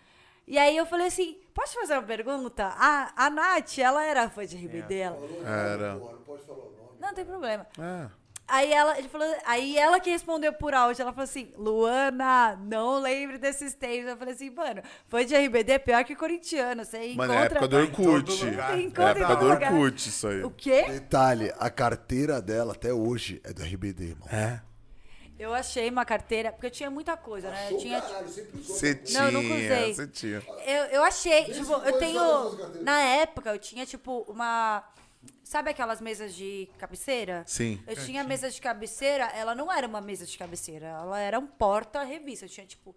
E 0.47 0.57
aí 0.57 0.75
eu 0.75 0.87
falei 0.87 1.09
assim, 1.09 1.39
posso 1.53 1.75
te 1.75 1.81
fazer 1.81 1.93
uma 1.93 2.03
pergunta? 2.03 2.65
A, 2.79 3.27
a 3.27 3.29
Nath, 3.29 3.77
ela 3.79 4.03
era 4.03 4.31
fã 4.31 4.47
de 4.47 4.57
RBD? 4.57 4.97
Ela... 4.97 5.19
Era. 5.45 5.95
Não 6.99 7.13
tem 7.15 7.27
problema. 7.27 7.67
É. 7.79 8.09
Aí 8.51 8.73
ela, 8.73 8.99
ele 8.99 9.09
falou, 9.11 9.29
aí 9.45 9.77
ela 9.77 10.01
que 10.01 10.09
respondeu 10.09 10.55
por 10.55 10.73
áudio, 10.73 11.03
ela 11.03 11.13
falou 11.13 11.25
assim, 11.25 11.53
Luana, 11.59 12.57
não 12.57 12.99
lembre 12.99 13.37
desses 13.37 13.75
tempos. 13.75 14.09
Eu 14.09 14.17
falei 14.17 14.33
assim, 14.33 14.49
mano, 14.49 14.81
foi 15.07 15.27
de 15.27 15.37
RBD 15.37 15.73
é 15.73 15.79
pior 15.79 16.03
que 16.03 16.17
corintiano. 16.17 16.83
Você 16.83 17.13
Mano, 17.15 17.35
encontra... 17.35 17.35
é 17.35 17.45
época 17.45 17.69
do 17.69 17.77
Orkut. 17.77 18.25
todo 18.39 18.51
lugar. 18.51 18.79
É 18.79 18.81
Encontra 18.81 19.05
em 19.19 19.23
época 19.23 19.35
do 19.37 19.39
todo 19.41 19.53
lugar. 19.53 19.73
Orkut, 19.75 20.09
isso 20.09 20.29
aí. 20.29 20.43
O 20.43 20.51
quê? 20.51 20.83
Detalhe, 20.85 21.53
a 21.59 21.69
carteira 21.69 22.41
dela 22.41 22.73
até 22.73 22.91
hoje 22.91 23.39
é 23.45 23.53
do 23.53 23.63
RBD, 23.63 24.05
irmão. 24.05 24.29
É. 24.33 24.63
Eu 25.39 25.55
achei 25.55 25.89
uma 25.89 26.05
carteira, 26.05 26.51
porque 26.51 26.67
eu 26.67 26.71
tinha 26.71 26.91
muita 26.91 27.17
coisa, 27.17 27.49
né? 27.51 27.69
Eu 27.71 27.79
tinha, 27.79 28.01
Você 28.55 28.95
tinha, 28.95 29.23
Não, 29.31 29.31
nunca 29.43 29.55
usei. 29.55 29.95
você 29.95 30.07
tinha. 30.09 30.43
eu, 30.67 30.85
eu 30.87 31.05
achei, 31.05 31.45
tipo, 31.45 31.73
eu 31.75 31.99
tenho, 31.99 32.83
na 32.83 32.99
época, 33.01 33.51
eu 33.51 33.59
tinha, 33.59 33.87
tipo, 33.87 34.25
uma, 34.27 34.83
sabe 35.43 35.71
aquelas 35.71 36.01
mesas 36.01 36.35
de 36.35 36.69
cabeceira? 36.79 37.45
Sim. 37.47 37.83
Eu 37.87 37.97
tinha 37.97 38.23
mesa 38.25 38.51
de 38.51 38.61
cabeceira, 38.61 39.25
ela 39.27 39.55
não 39.55 39.73
era 39.73 39.87
uma 39.87 40.01
mesa 40.01 40.27
de 40.27 40.37
cabeceira, 40.37 40.87
ela 40.87 41.19
era 41.19 41.39
um 41.39 41.47
porta-revista. 41.47 42.45
Eu 42.45 42.49
tinha, 42.49 42.67
tipo, 42.67 42.95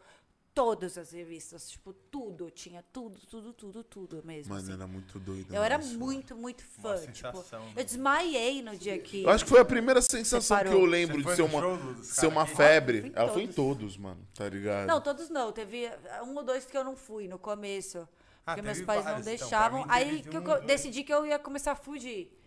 todas 0.53 0.97
as 0.97 1.11
revistas, 1.11 1.69
tipo, 1.69 1.93
tudo. 1.93 2.49
Tinha 2.51 2.83
tudo, 2.91 3.17
tudo, 3.29 3.53
tudo, 3.53 3.83
tudo 3.83 4.21
mesmo. 4.25 4.53
Mano, 4.53 4.63
assim. 4.63 4.73
era 4.73 4.87
muito 4.87 5.19
doido. 5.19 5.53
Eu 5.53 5.63
era 5.63 5.79
isso. 5.79 5.97
muito, 5.97 6.35
muito 6.35 6.63
fã. 6.63 6.97
Tipo, 6.97 7.37
sensação, 7.37 7.65
né? 7.65 7.73
eu 7.77 7.83
desmaiei 7.83 8.61
no 8.61 8.75
dia 8.75 8.97
que. 8.99 9.23
Eu 9.23 9.29
acho 9.29 9.43
que 9.43 9.49
foi 9.49 9.59
a 9.59 9.65
primeira 9.65 10.01
sensação 10.01 10.59
que 10.59 10.67
eu 10.67 10.85
lembro 10.85 11.23
de 11.23 11.35
ser 11.35 11.41
uma, 11.41 12.03
ser 12.03 12.27
uma 12.27 12.45
febre. 12.45 13.11
Ela 13.15 13.31
foi 13.31 13.43
em 13.43 13.47
todos. 13.47 13.61
todos, 13.81 13.97
mano, 13.97 14.27
tá 14.33 14.47
ligado? 14.49 14.87
Não, 14.87 15.01
todos 15.01 15.29
não. 15.29 15.51
Teve 15.51 15.89
um 16.23 16.35
ou 16.35 16.43
dois 16.43 16.65
que 16.65 16.77
eu 16.77 16.83
não 16.83 16.95
fui 16.95 17.27
no 17.27 17.39
começo. 17.39 18.07
Ah, 18.45 18.55
Porque 18.55 18.61
meus 18.61 18.81
pais 18.81 19.03
vários, 19.03 19.25
não 19.25 19.33
então. 19.33 19.47
deixavam. 19.47 19.79
Mim, 19.81 19.87
aí 19.89 20.21
que 20.23 20.35
eu 20.35 20.41
um, 20.41 20.43
dois. 20.43 20.63
decidi 20.65 21.03
que 21.03 21.13
eu 21.13 21.25
ia 21.25 21.37
começar 21.39 21.73
a 21.73 21.75
fugir. 21.75 22.37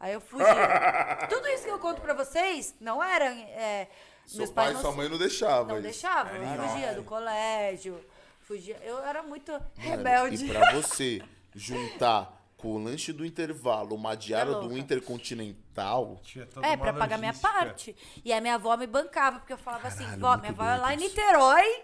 Aí 0.00 0.12
eu 0.12 0.20
fugi. 0.20 0.44
Tudo 1.28 1.46
isso 1.48 1.64
que 1.64 1.70
eu 1.70 1.78
conto 1.78 2.00
pra 2.00 2.14
vocês 2.14 2.74
não 2.80 3.02
era. 3.02 3.26
é, 3.26 3.88
Seu 4.26 4.38
meus 4.38 4.50
pai 4.50 4.64
pais 4.66 4.70
e 4.70 4.74
não, 4.74 4.80
sua 4.82 4.92
mãe 4.96 5.08
não 5.08 5.18
deixavam. 5.18 5.66
não 5.66 5.74
isso. 5.76 5.82
deixavam. 5.82 6.34
Eu 6.36 6.62
fugia 6.68 6.94
do 6.94 7.04
colégio. 7.04 8.04
Fugia. 8.40 8.76
Eu 8.82 8.98
era 9.02 9.22
muito 9.22 9.52
rebelde. 9.76 10.44
E 10.44 10.48
pra 10.48 10.72
você 10.72 11.22
juntar 11.54 12.42
com 12.56 12.68
o 12.76 12.78
lanche 12.82 13.12
do 13.12 13.24
intervalo, 13.24 13.94
uma 13.94 14.14
diária 14.16 14.50
É 14.50 14.54
do. 14.60 14.76
Intercontinental, 14.76 16.20
É, 16.62 16.76
pra 16.76 16.92
pagar 16.92 17.18
minha 17.18 17.34
parte. 17.34 17.94
E 18.24 18.32
a 18.32 18.40
minha 18.40 18.54
avó 18.54 18.76
me 18.76 18.86
bancava, 18.86 19.38
porque 19.38 19.52
eu 19.52 19.58
falava 19.58 19.88
assim, 19.88 20.04
Caralho, 20.04 20.20
vó, 20.20 20.28
muito 20.30 20.40
minha 20.40 20.52
avó 20.52 20.64
é 20.64 20.76
lá 20.78 20.94
em 20.94 20.96
isso. 20.96 21.08
Niterói. 21.08 21.82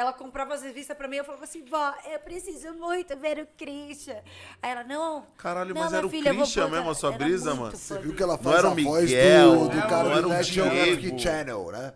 Ela 0.00 0.14
comprava 0.14 0.54
as 0.54 0.62
revistas 0.62 0.96
pra 0.96 1.06
mim, 1.06 1.16
eu 1.16 1.24
falava 1.24 1.44
assim, 1.44 1.62
vó, 1.62 1.94
eu 2.10 2.18
preciso 2.20 2.72
muito 2.72 3.14
ver 3.18 3.38
o 3.40 3.46
Christian. 3.58 4.16
Aí 4.62 4.70
ela, 4.70 4.82
não. 4.82 5.26
Caralho, 5.36 5.74
não, 5.74 5.82
mas 5.82 5.92
era 5.92 6.06
o 6.06 6.08
filha, 6.08 6.32
vou 6.32 6.42
Christian 6.42 6.64
botar." 6.64 6.76
mesmo, 6.76 6.90
a 6.90 6.94
sua 6.94 7.10
Era 7.10 7.18
brisa, 7.18 7.54
mano? 7.54 7.76
Você 7.76 7.98
viu 7.98 8.14
que 8.14 8.22
ela 8.22 8.36
Não 8.38 8.42
faz 8.42 8.56
era 8.58 8.68
a 8.68 8.72
o 8.72 8.82
voz 8.82 9.04
Miguel, 9.10 9.52
do, 9.52 9.68
do 9.68 9.76
não 9.76 9.88
cara 9.88 10.08
era 10.08 10.22
do 10.22 10.28
o 10.28 10.32
National 10.32 10.70
Diego. 10.70 10.86
Geographic 10.86 11.22
Channel, 11.22 11.70
né? 11.72 11.92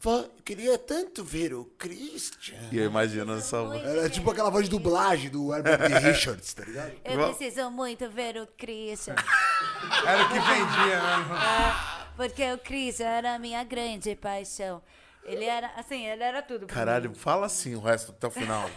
Vó, 0.00 0.18
eu 0.18 0.30
queria 0.44 0.76
tanto 0.76 1.24
ver 1.24 1.54
o 1.54 1.64
Christian. 1.78 2.58
E 2.70 2.76
eu 2.76 2.84
imagino 2.86 3.38
essa 3.38 3.62
voz. 3.62 3.82
Era 3.82 4.10
tipo 4.10 4.30
aquela 4.30 4.50
voz 4.50 4.64
de 4.64 4.70
dublagem 4.70 5.30
do 5.30 5.54
Herbert. 5.54 5.78
Richards, 6.02 6.52
tá 6.52 6.64
ligado? 6.64 6.92
Eu 7.04 7.28
preciso 7.28 7.70
muito 7.70 8.10
ver 8.10 8.36
o 8.36 8.46
Christian. 8.48 9.14
Era 10.04 10.24
o 10.24 10.28
que 10.28 10.34
vendia, 10.40 11.00
né? 11.00 11.74
porque 12.16 12.52
o 12.52 12.58
Christian 12.58 13.06
era 13.06 13.34
a 13.36 13.38
minha 13.38 13.62
grande 13.64 14.14
paixão. 14.16 14.82
Ele 15.24 15.44
era, 15.44 15.70
assim, 15.76 16.06
ele 16.06 16.22
era 16.22 16.42
tudo. 16.42 16.66
Caralho, 16.66 17.10
mim. 17.10 17.14
fala 17.14 17.46
assim 17.46 17.74
o 17.74 17.80
resto 17.80 18.10
até 18.12 18.26
o 18.26 18.30
final. 18.30 18.68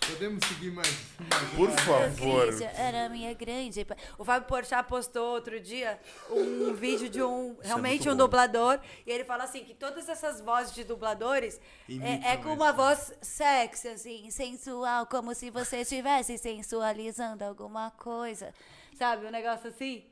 Podemos 0.00 0.44
seguir 0.46 0.70
mais. 0.70 0.88
mais 1.30 1.54
Por 1.54 1.70
favor. 1.70 2.46
Crícia 2.46 2.70
era 2.76 3.08
minha 3.10 3.34
grande. 3.34 3.86
O 4.16 4.24
Fábio 4.24 4.48
Porchat 4.48 4.88
postou 4.88 5.34
outro 5.34 5.60
dia 5.60 6.00
um 6.30 6.72
vídeo 6.72 7.10
de 7.10 7.22
um 7.22 7.56
realmente 7.62 8.06
muito 8.06 8.08
um 8.08 8.12
bom. 8.12 8.24
dublador 8.24 8.80
e 9.06 9.10
ele 9.10 9.24
fala 9.24 9.44
assim 9.44 9.64
que 9.64 9.74
todas 9.74 10.08
essas 10.08 10.40
vozes 10.40 10.74
de 10.74 10.82
dubladores 10.82 11.60
é, 11.90 12.32
é 12.32 12.36
com 12.38 12.54
uma 12.54 12.72
voz 12.72 13.12
sexy 13.20 13.88
assim, 13.88 14.30
sensual, 14.30 15.06
como 15.06 15.34
se 15.34 15.50
você 15.50 15.78
estivesse 15.82 16.38
sensualizando 16.38 17.44
alguma 17.44 17.90
coisa, 17.90 18.54
sabe, 18.96 19.26
um 19.26 19.30
negócio 19.30 19.68
assim. 19.68 20.04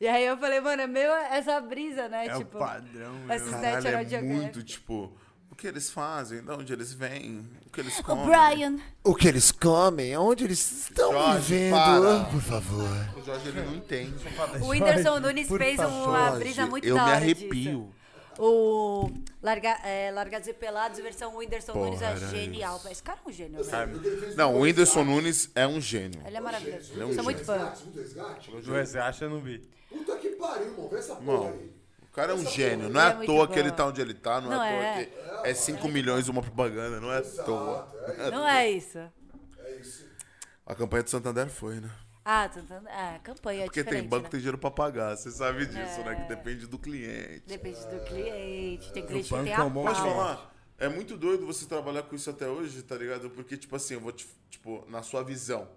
E 0.00 0.06
aí 0.06 0.24
eu 0.24 0.36
falei, 0.38 0.60
mano, 0.60 0.82
é 0.82 0.86
meio 0.86 1.10
essa 1.10 1.60
brisa, 1.60 2.08
né? 2.08 2.26
É 2.26 2.36
o 2.36 2.38
tipo, 2.38 2.58
padrão, 2.58 3.14
essa 3.28 3.44
meu. 3.58 3.60
Caralho, 3.60 4.14
é 4.16 4.22
muito, 4.22 4.62
tipo, 4.62 5.12
o 5.50 5.56
que 5.56 5.66
eles 5.66 5.90
fazem, 5.90 6.40
de 6.42 6.50
onde 6.52 6.72
eles 6.72 6.92
vêm, 6.92 7.44
o 7.66 7.70
que 7.70 7.80
eles 7.80 7.98
O 7.98 8.04
comem. 8.04 8.26
Brian, 8.26 8.76
O 9.02 9.14
que 9.14 9.26
eles 9.26 9.50
comem? 9.50 10.16
Onde 10.16 10.44
eles 10.44 10.88
estão 10.88 11.12
Jorge, 11.12 11.54
vivendo? 11.54 11.72
para. 11.72 12.24
Por 12.30 12.40
favor. 12.42 12.88
O 13.16 13.22
Jorge, 13.24 13.48
ele 13.48 13.62
não 13.62 13.74
entende. 13.74 14.14
o 14.60 14.68
Whindersson 14.68 15.02
Jorge, 15.02 15.20
Nunes 15.20 15.48
fez 15.48 15.76
favor, 15.76 16.08
uma 16.08 16.28
Jorge, 16.28 16.38
brisa 16.44 16.66
muito 16.66 16.86
eu 16.86 16.94
da 16.94 17.04
me 17.04 17.10
hora 17.10 17.26
disso. 17.34 17.88
O 18.38 19.10
Larga, 19.42 19.70
é, 19.84 20.10
Largados 20.12 20.46
e 20.46 20.52
Pelados, 20.54 20.98
versão 21.00 21.36
Whindersson 21.36 21.72
Porra, 21.72 21.86
Nunes, 21.86 22.02
é 22.02 22.16
genial. 22.16 22.76
isso. 22.76 22.88
Esse 22.88 23.02
cara 23.02 23.18
é 23.24 23.28
um 23.28 23.32
gênio, 23.32 23.64
né? 23.64 23.86
Não, 24.36 24.54
o 24.54 24.60
Whindersson 24.60 25.04
Nunes 25.04 25.50
é 25.54 25.66
um 25.66 25.80
gênio. 25.80 26.22
Ele 26.24 26.36
é 26.36 26.40
maravilhoso. 26.40 26.92
Ele 26.92 27.02
é 27.02 27.06
um 27.06 27.14
Sou 27.14 27.24
muito 27.24 27.44
fã. 27.44 27.72
Do 28.62 28.72
resgate 28.72 29.22
eu 29.22 29.30
não 29.30 29.40
vi. 29.40 29.68
Puta 29.88 30.16
que 30.16 30.30
pariu, 30.30 30.66
irmão. 30.66 30.88
Vê 30.88 30.98
essa 30.98 31.14
Irmão, 31.14 31.58
o 32.02 32.06
cara 32.12 32.32
é 32.32 32.34
um 32.34 32.46
gênio. 32.46 32.88
Não 32.88 33.00
é 33.00 33.04
é 33.04 33.06
à 33.08 33.14
toa 33.14 33.46
bom. 33.46 33.52
que 33.52 33.58
ele 33.58 33.72
tá 33.72 33.86
onde 33.86 34.00
ele 34.00 34.14
tá, 34.14 34.40
não, 34.40 34.50
Não 34.50 34.62
é 34.62 34.68
à 34.68 35.00
é. 35.00 35.04
toa 35.04 35.42
que 35.42 35.48
é 35.48 35.54
5 35.54 35.88
milhões 35.88 36.28
uma 36.28 36.42
propaganda, 36.42 37.00
não 37.00 37.12
é 37.12 37.18
à 37.18 37.22
toa. 37.22 37.88
Não 38.30 38.46
é 38.46 38.70
isso. 38.70 38.98
A 40.66 40.74
campanha 40.74 41.02
do 41.02 41.10
Santander 41.10 41.48
foi, 41.48 41.80
né? 41.80 41.90
Ah, 42.30 42.46
tô 42.46 42.60
tentando. 42.60 42.86
É, 42.90 43.18
campanha 43.20 43.62
é 43.62 43.64
Porque 43.64 43.82
tem 43.82 44.02
banco 44.02 44.24
né? 44.24 44.28
tem 44.28 44.40
dinheiro 44.40 44.58
pra 44.58 44.70
pagar, 44.70 45.16
você 45.16 45.30
sabe 45.30 45.64
disso, 45.64 46.00
né? 46.04 46.14
Que 46.14 46.28
depende 46.28 46.66
do 46.66 46.78
cliente. 46.78 47.44
Depende 47.46 47.80
do 47.86 48.04
cliente. 48.04 48.92
Tem 48.92 49.06
cliente 49.06 49.28
que 49.30 49.34
tem 49.34 49.50
é 49.50 49.56
a 49.56 49.64
um 49.64 49.70
bom 49.70 49.84
Pode 49.84 49.98
pau. 49.98 50.10
falar? 50.10 50.54
É 50.78 50.90
muito 50.90 51.16
doido 51.16 51.46
você 51.46 51.64
trabalhar 51.64 52.02
com 52.02 52.14
isso 52.14 52.28
até 52.28 52.46
hoje, 52.46 52.82
tá 52.82 52.96
ligado? 52.96 53.30
Porque, 53.30 53.56
tipo 53.56 53.74
assim, 53.74 53.94
eu 53.94 54.00
vou 54.00 54.12
te. 54.12 54.26
Tipo, 54.50 54.84
na 54.90 55.02
sua 55.02 55.24
visão. 55.24 55.70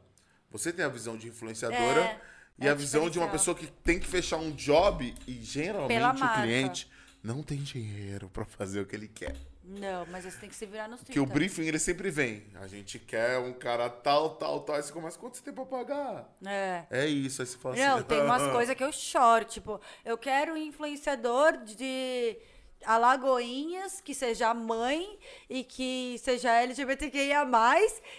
Você 0.52 0.74
tem 0.74 0.84
a 0.84 0.90
visão 0.90 1.16
de 1.16 1.30
influenciadora 1.30 2.02
É, 2.02 2.22
e 2.60 2.68
é 2.68 2.70
a 2.70 2.74
o 2.74 2.78
visão 2.78 3.10
de 3.10 3.18
uma 3.18 3.30
pessoa 3.30 3.56
que 3.56 3.68
tem 3.68 3.98
que 3.98 4.08
fechar 4.08 4.36
um 4.36 4.52
job 4.52 5.16
e 5.26 5.42
geralmente 5.42 6.22
o 6.22 6.34
cliente 6.34 6.92
não 7.24 7.42
tem 7.42 7.60
dinheiro 7.60 8.28
pra 8.28 8.44
fazer 8.44 8.82
o 8.82 8.86
que 8.86 8.94
ele 8.94 9.08
quer. 9.08 9.38
Não, 9.64 10.06
mas 10.08 10.26
você 10.26 10.38
tem 10.38 10.50
que 10.50 10.56
se 10.56 10.66
virar 10.66 10.88
nos 10.88 11.02
30. 11.02 11.14
Que 11.14 11.20
o 11.20 11.26
briefing 11.26 11.64
ele 11.68 11.78
sempre 11.78 12.10
vem. 12.10 12.44
A 12.56 12.68
gente 12.68 12.98
quer 12.98 13.38
um 13.38 13.54
cara 13.54 13.90
tal, 13.90 14.32
tal, 14.32 14.62
tal. 14.62 14.76
Aí 14.76 14.82
você 14.84 14.92
começa, 14.92 15.20
quanto 15.20 15.38
você 15.38 15.44
tem 15.44 15.54
pra 15.54 15.66
pagar? 15.66 16.28
É. 16.46 16.84
É 16.90 17.06
isso. 17.06 17.42
Aí 17.42 17.48
você 17.48 17.58
fala 17.58 17.76
Não, 17.76 17.98
assim. 17.98 18.04
tem 18.06 18.22
umas 18.22 18.42
coisas 18.52 18.76
que 18.76 18.84
eu 18.84 18.92
choro. 18.92 19.46
Tipo, 19.46 19.80
eu 20.04 20.18
quero 20.18 20.54
um 20.54 20.58
influenciador 20.58 21.58
de 21.58 22.38
Alagoinhas 22.86 24.02
que 24.02 24.16
seja 24.16 24.54
mãe 24.54 25.20
e 25.50 25.64
que 25.64 26.18
seja 26.20 26.52
LGBTQIA+, 26.62 27.48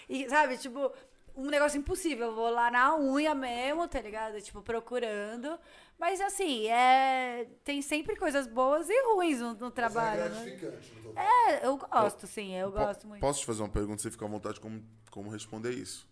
e, 0.09 0.29
sabe, 0.29 0.57
tipo, 0.57 0.91
um 1.35 1.47
negócio 1.49 1.77
impossível. 1.77 2.27
Eu 2.27 2.35
vou 2.35 2.49
lá 2.49 2.71
na 2.71 2.95
unha 2.97 3.35
mesmo, 3.35 3.87
tá 3.87 3.99
ligado? 4.01 4.39
Tipo, 4.41 4.61
procurando. 4.61 5.59
Mas, 5.99 6.19
assim, 6.19 6.67
é... 6.67 7.47
tem 7.63 7.81
sempre 7.81 8.15
coisas 8.15 8.45
boas 8.47 8.87
e 8.89 9.03
ruins 9.13 9.39
no, 9.39 9.53
no 9.53 9.71
trabalho, 9.71 10.29
né? 10.29 10.59
É, 11.15 11.65
eu 11.65 11.77
gosto, 11.77 12.27
sim, 12.27 12.53
eu 12.55 12.71
gosto 12.71 13.07
muito. 13.07 13.21
Posso 13.21 13.39
te 13.41 13.45
fazer 13.45 13.61
uma 13.61 13.69
pergunta? 13.69 14.01
Você 14.01 14.11
fica 14.11 14.25
à 14.25 14.27
vontade 14.27 14.59
como, 14.59 14.83
como 15.09 15.29
responder 15.29 15.71
isso. 15.71 16.07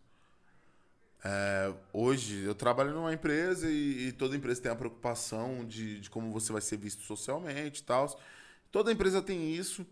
É, 1.24 1.74
hoje, 1.94 2.44
eu 2.44 2.56
trabalho 2.56 2.92
numa 2.94 3.14
empresa 3.14 3.70
e, 3.70 4.08
e 4.08 4.12
toda 4.12 4.36
empresa 4.36 4.62
tem 4.62 4.72
a 4.72 4.76
preocupação 4.76 5.64
de, 5.66 6.00
de 6.00 6.10
como 6.10 6.32
você 6.32 6.52
vai 6.52 6.62
ser 6.62 6.78
visto 6.78 7.04
socialmente 7.04 7.82
e 7.82 7.84
tal. 7.84 8.20
Toda 8.72 8.92
empresa 8.92 9.22
tem 9.22 9.54
isso. 9.54 9.86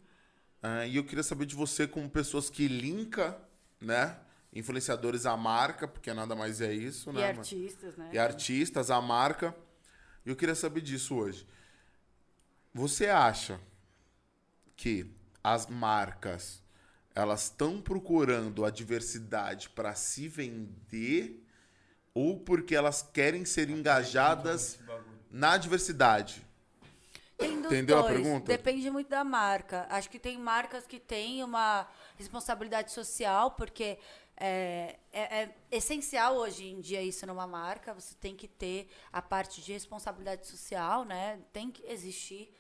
é, 0.64 0.88
e 0.88 0.96
eu 0.96 1.04
queria 1.04 1.24
saber 1.24 1.46
de 1.46 1.56
você, 1.56 1.88
como 1.88 2.10
pessoas 2.10 2.50
que 2.50 2.68
linka, 2.68 3.38
né? 3.82 4.18
Influenciadores 4.54 5.28
à 5.28 5.38
marca, 5.38 5.88
porque 5.88 6.12
nada 6.14 6.36
mais 6.36 6.62
é 6.62 6.74
isso, 6.74 7.12
E 7.12 7.14
né? 7.14 7.28
mas- 7.34 7.40
artistas, 7.40 7.96
né? 7.98 8.10
e 8.14 8.18
artistas, 8.18 8.90
a 8.90 9.00
marca. 9.02 9.56
Eu 10.30 10.36
queria 10.36 10.54
saber 10.54 10.82
disso 10.82 11.16
hoje. 11.16 11.44
Você 12.72 13.08
acha 13.08 13.60
que 14.76 15.12
as 15.44 15.66
marcas 15.66 16.62
elas 17.16 17.46
estão 17.46 17.82
procurando 17.82 18.64
a 18.64 18.70
diversidade 18.70 19.70
para 19.70 19.96
se 19.96 20.28
vender 20.28 21.44
ou 22.14 22.40
porque 22.40 22.76
elas 22.76 23.02
querem 23.02 23.44
ser 23.44 23.72
engajadas 23.72 24.78
na 25.32 25.58
diversidade? 25.58 26.46
Tem 27.36 27.56
dos 27.56 27.66
Entendeu 27.66 27.98
a 27.98 28.02
dois. 28.02 28.14
pergunta? 28.14 28.46
Depende 28.46 28.92
muito 28.92 29.10
da 29.10 29.24
marca. 29.24 29.88
Acho 29.90 30.12
que 30.12 30.20
tem 30.20 30.38
marcas 30.38 30.86
que 30.86 31.00
têm 31.00 31.44
uma 31.44 31.88
responsabilidade 32.18 32.92
social, 32.92 33.52
porque 33.52 33.98
é, 34.40 34.98
é- 35.12 35.44
é 35.44 35.56
essencial 35.72 36.36
hoje 36.38 36.68
em 36.68 36.80
dia 36.80 37.02
isso 37.02 37.26
numa 37.26 37.46
marca. 37.48 37.94
Você 37.94 38.16
tem 38.16 38.36
que 38.36 38.48
ter 38.48 38.88
a 39.12 39.22
parte 39.22 39.62
de 39.62 39.74
responsabilidade 39.74 40.48
social, 40.48 41.04
né? 41.06 41.40
Tem 41.52 41.70
que 41.72 41.86
existir 41.86 42.54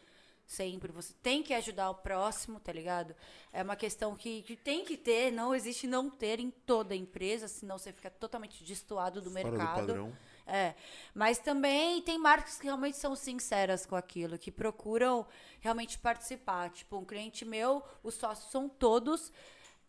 sempre. 0.46 0.92
Você 0.92 1.14
tem 1.22 1.44
que 1.44 1.54
ajudar 1.54 1.90
o 1.92 1.96
próximo, 1.96 2.60
tá 2.60 2.72
ligado? 2.74 3.16
É 3.54 3.62
uma 3.62 3.76
questão 3.76 4.16
que, 4.16 4.42
que 4.42 4.56
tem 4.56 4.84
que 4.84 4.98
ter, 4.98 5.32
não 5.32 5.54
existe 5.54 5.86
não 5.86 6.10
ter 6.10 6.40
em 6.40 6.50
toda 6.50 6.96
empresa, 6.96 7.48
senão 7.48 7.78
você 7.78 7.94
fica 7.94 8.10
totalmente 8.10 8.64
destoado 8.64 9.22
do 9.22 9.30
Fora 9.30 9.44
do 9.44 9.52
mercado. 9.52 9.76
padrão. 9.88 10.18
É, 10.48 10.74
mas 11.14 11.38
também 11.38 12.02
tem 12.02 12.18
marcas 12.18 12.58
que 12.58 12.66
realmente 12.66 12.98
são 12.98 13.16
sinceras 13.16 13.86
com 13.86 13.96
aquilo, 13.96 14.40
que 14.40 14.52
procuram 14.52 15.26
realmente 15.60 16.00
participar. 16.00 16.72
Tipo, 16.72 16.98
um 16.98 17.06
cliente 17.06 17.46
meu, 17.46 17.84
os 18.02 18.16
sócios 18.16 18.52
são 18.52 18.68
todos 18.68 19.32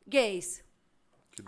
gays. 0.07 0.63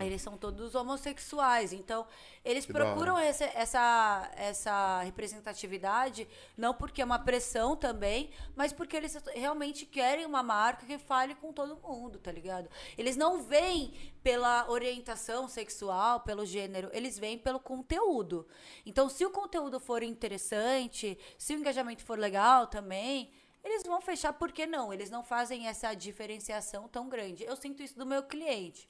Eles 0.01 0.23
são 0.23 0.37
todos 0.37 0.75
homossexuais. 0.75 1.73
Então, 1.73 2.07
eles 2.45 2.67
Que 2.67 2.73
procuram 2.73 3.19
essa, 3.19 3.45
essa, 3.45 4.31
essa 4.37 5.03
representatividade, 5.03 6.29
não 6.57 6.75
porque 6.75 7.03
é 7.03 7.05
uma 7.05 7.19
pressão 7.19 7.77
também, 7.77 8.31
mas 8.57 8.73
porque 8.73 8.97
eles 8.97 9.17
realmente 9.35 9.87
querem 9.87 10.27
uma 10.27 10.43
marca 10.43 10.87
que 10.87 10.99
fale 10.99 11.35
com 11.35 11.53
todo 11.53 11.77
mundo, 11.77 12.19
tá 12.19 12.33
ligado? 12.33 12.69
Eles 12.97 13.17
não 13.17 13.43
vêm 13.43 13.95
pela 14.23 14.69
orientação 14.71 15.49
sexual, 15.49 16.21
pelo 16.21 16.47
gênero, 16.47 16.89
eles 16.93 17.19
vêm 17.19 17.37
pelo 17.37 17.61
conteúdo. 17.61 18.47
Então, 18.87 19.09
se 19.09 19.25
o 19.25 19.31
conteúdo 19.31 19.81
for 19.81 20.03
interessante, 20.03 21.19
se 21.37 21.55
o 21.55 21.59
engajamento 21.59 22.05
for 22.05 22.19
legal 22.19 22.67
também, 22.67 23.33
eles 23.65 23.83
vão 23.85 24.01
fechar, 24.01 24.33
por 24.33 24.51
que 24.51 24.67
não? 24.67 24.93
Eles 24.93 25.11
não 25.11 25.23
fazem 25.23 25.69
essa 25.69 25.95
diferenciação 25.95 26.89
tão 26.89 27.09
grande. 27.09 27.45
Eu 27.45 27.55
sinto 27.57 27.83
isso 27.83 27.97
do 27.97 28.05
meu 28.05 28.23
cliente. 28.23 28.89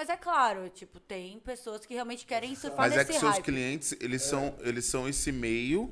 Mas 0.00 0.08
é 0.08 0.16
claro, 0.16 0.70
tipo, 0.70 0.98
tem 0.98 1.38
pessoas 1.40 1.84
que 1.84 1.92
realmente 1.92 2.24
querem 2.24 2.54
surfar 2.54 2.88
Mas 2.88 2.94
é 2.94 2.96
nesse 3.00 3.12
que 3.12 3.18
seus 3.18 3.32
hype. 3.34 3.44
clientes, 3.44 3.94
eles 4.00 4.22
são, 4.22 4.56
eles 4.60 4.86
são 4.86 5.06
esse 5.06 5.30
meio 5.30 5.90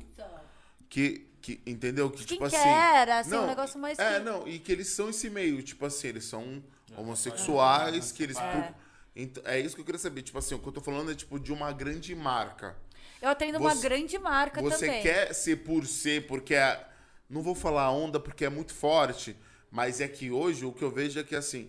que, 0.89 1.27
que 1.43 1.61
entendeu? 1.67 2.11
Que 2.11 2.25
tipo 2.25 2.43
assim, 2.43 2.57
Skincare, 2.57 3.11
assim, 3.11 3.35
um 3.35 3.47
negócio 3.47 3.78
mais 3.78 3.99
É, 3.99 4.15
que- 4.15 4.25
não, 4.25 4.49
e 4.49 4.59
que 4.59 4.73
eles 4.73 4.89
são 4.89 5.11
esse 5.11 5.28
meio, 5.28 5.62
tipo 5.62 5.85
assim, 5.85 6.09
eles 6.09 6.25
são 6.25 6.65
homossexuais, 6.97 8.11
que 8.11 8.23
eles 8.23 8.39
pro- 8.39 8.75
Ent- 9.15 9.43
é 9.45 9.61
isso 9.61 9.75
que 9.75 9.83
eu 9.83 9.85
queria 9.85 9.99
saber, 9.99 10.23
tipo 10.23 10.39
assim, 10.39 10.55
o 10.55 10.59
que 10.59 10.67
eu 10.69 10.73
tô 10.73 10.81
falando 10.81 11.11
é 11.12 11.15
tipo 11.15 11.39
de 11.39 11.53
uma 11.53 11.70
grande 11.70 12.15
marca. 12.15 12.78
Eu 13.20 13.28
atendo 13.28 13.59
uma 13.59 13.75
Você- 13.75 13.83
grande 13.83 14.17
marca 14.19 14.62
Você 14.62 14.87
também. 14.87 15.03
quer 15.03 15.35
ser 15.35 15.57
por 15.57 15.85
ser, 15.87 16.27
porque 16.27 16.55
é. 16.55 16.83
Não 17.28 17.43
vou 17.43 17.55
falar 17.55 17.91
onda 17.91 18.19
porque 18.19 18.47
é 18.47 18.49
muito 18.49 18.73
forte, 18.73 19.37
mas 19.70 20.01
é 20.01 20.09
que 20.09 20.31
hoje 20.31 20.65
o 20.65 20.73
que 20.73 20.83
eu 20.83 20.91
vejo 20.91 21.20
é 21.20 21.23
que 21.23 21.37
assim, 21.37 21.69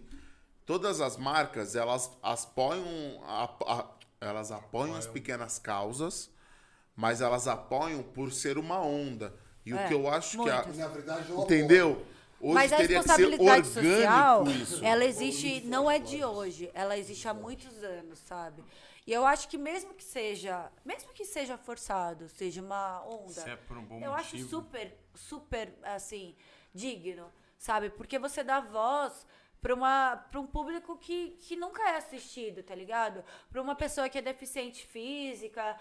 todas 0.70 1.02
as 1.02 1.18
marcas, 1.18 1.76
elas 1.76 2.12
apoiam, 2.22 3.24
a- 3.26 3.50
a- 3.66 3.86
elas 4.22 4.52
apoiam 4.52 4.96
as 4.96 5.08
pequenas 5.08 5.58
causas, 5.58 6.30
mas 6.96 7.22
elas 7.22 7.48
apoiam 7.48 8.04
por 8.04 8.32
ser 8.32 8.56
uma 8.56 8.80
onda. 8.80 9.34
E 9.66 9.74
o 9.74 9.78
É, 9.80 9.88
que 9.88 9.94
eu 9.96 10.08
acho 10.08 10.38
que 10.40 10.48
a. 10.48 10.64
Na 10.64 10.88
verdade, 10.90 11.32
eu 11.32 11.40
entendeu? 11.40 12.06
Hoje 12.40 12.54
Mas 12.54 12.72
a 12.72 12.78
teria 12.78 13.00
que 13.00 13.10
ser 13.10 13.30
responsabilidade 13.30 13.68
social, 13.68 14.44
orgânico 14.46 14.62
isso. 14.62 14.86
ela 14.86 15.04
existe, 15.06 15.62
não 15.66 15.90
é 15.90 15.98
de 15.98 16.24
hoje, 16.24 16.70
ela 16.76 16.96
existe 17.00 17.28
há 17.28 17.34
muitos 17.34 17.84
anos, 17.84 18.20
sabe? 18.20 18.64
E 19.08 19.12
eu 19.12 19.26
acho 19.26 19.50
que 19.50 19.58
mesmo 19.58 19.96
que 19.96 20.04
seja, 20.04 20.72
mesmo 20.86 21.12
que 21.14 21.26
seja 21.26 21.58
forçado, 21.58 22.30
seja 22.30 22.62
uma 22.62 23.04
onda, 23.06 23.32
Se 23.34 23.50
é 23.50 23.56
por 23.56 23.76
um 23.76 23.84
bom 23.86 24.00
eu 24.00 24.14
acho 24.14 24.36
motivo. 24.38 24.50
super, 24.50 24.96
super, 25.16 25.74
assim, 25.84 26.36
digno, 26.76 27.26
sabe? 27.58 27.90
Porque 27.90 28.20
você 28.20 28.44
dá 28.44 28.60
voz 28.62 29.26
para 29.62 30.18
para 30.32 30.40
um 30.40 30.48
público 30.48 30.98
que, 30.98 31.32
que 31.42 31.56
nunca 31.56 31.82
é 31.90 31.98
assistido, 31.98 32.64
tá 32.64 32.74
ligado? 32.76 33.24
Para 33.52 33.62
uma 33.62 33.76
pessoa 33.76 34.10
que 34.10 34.18
é 34.18 34.22
deficiente 34.22 34.86
física, 34.88 35.78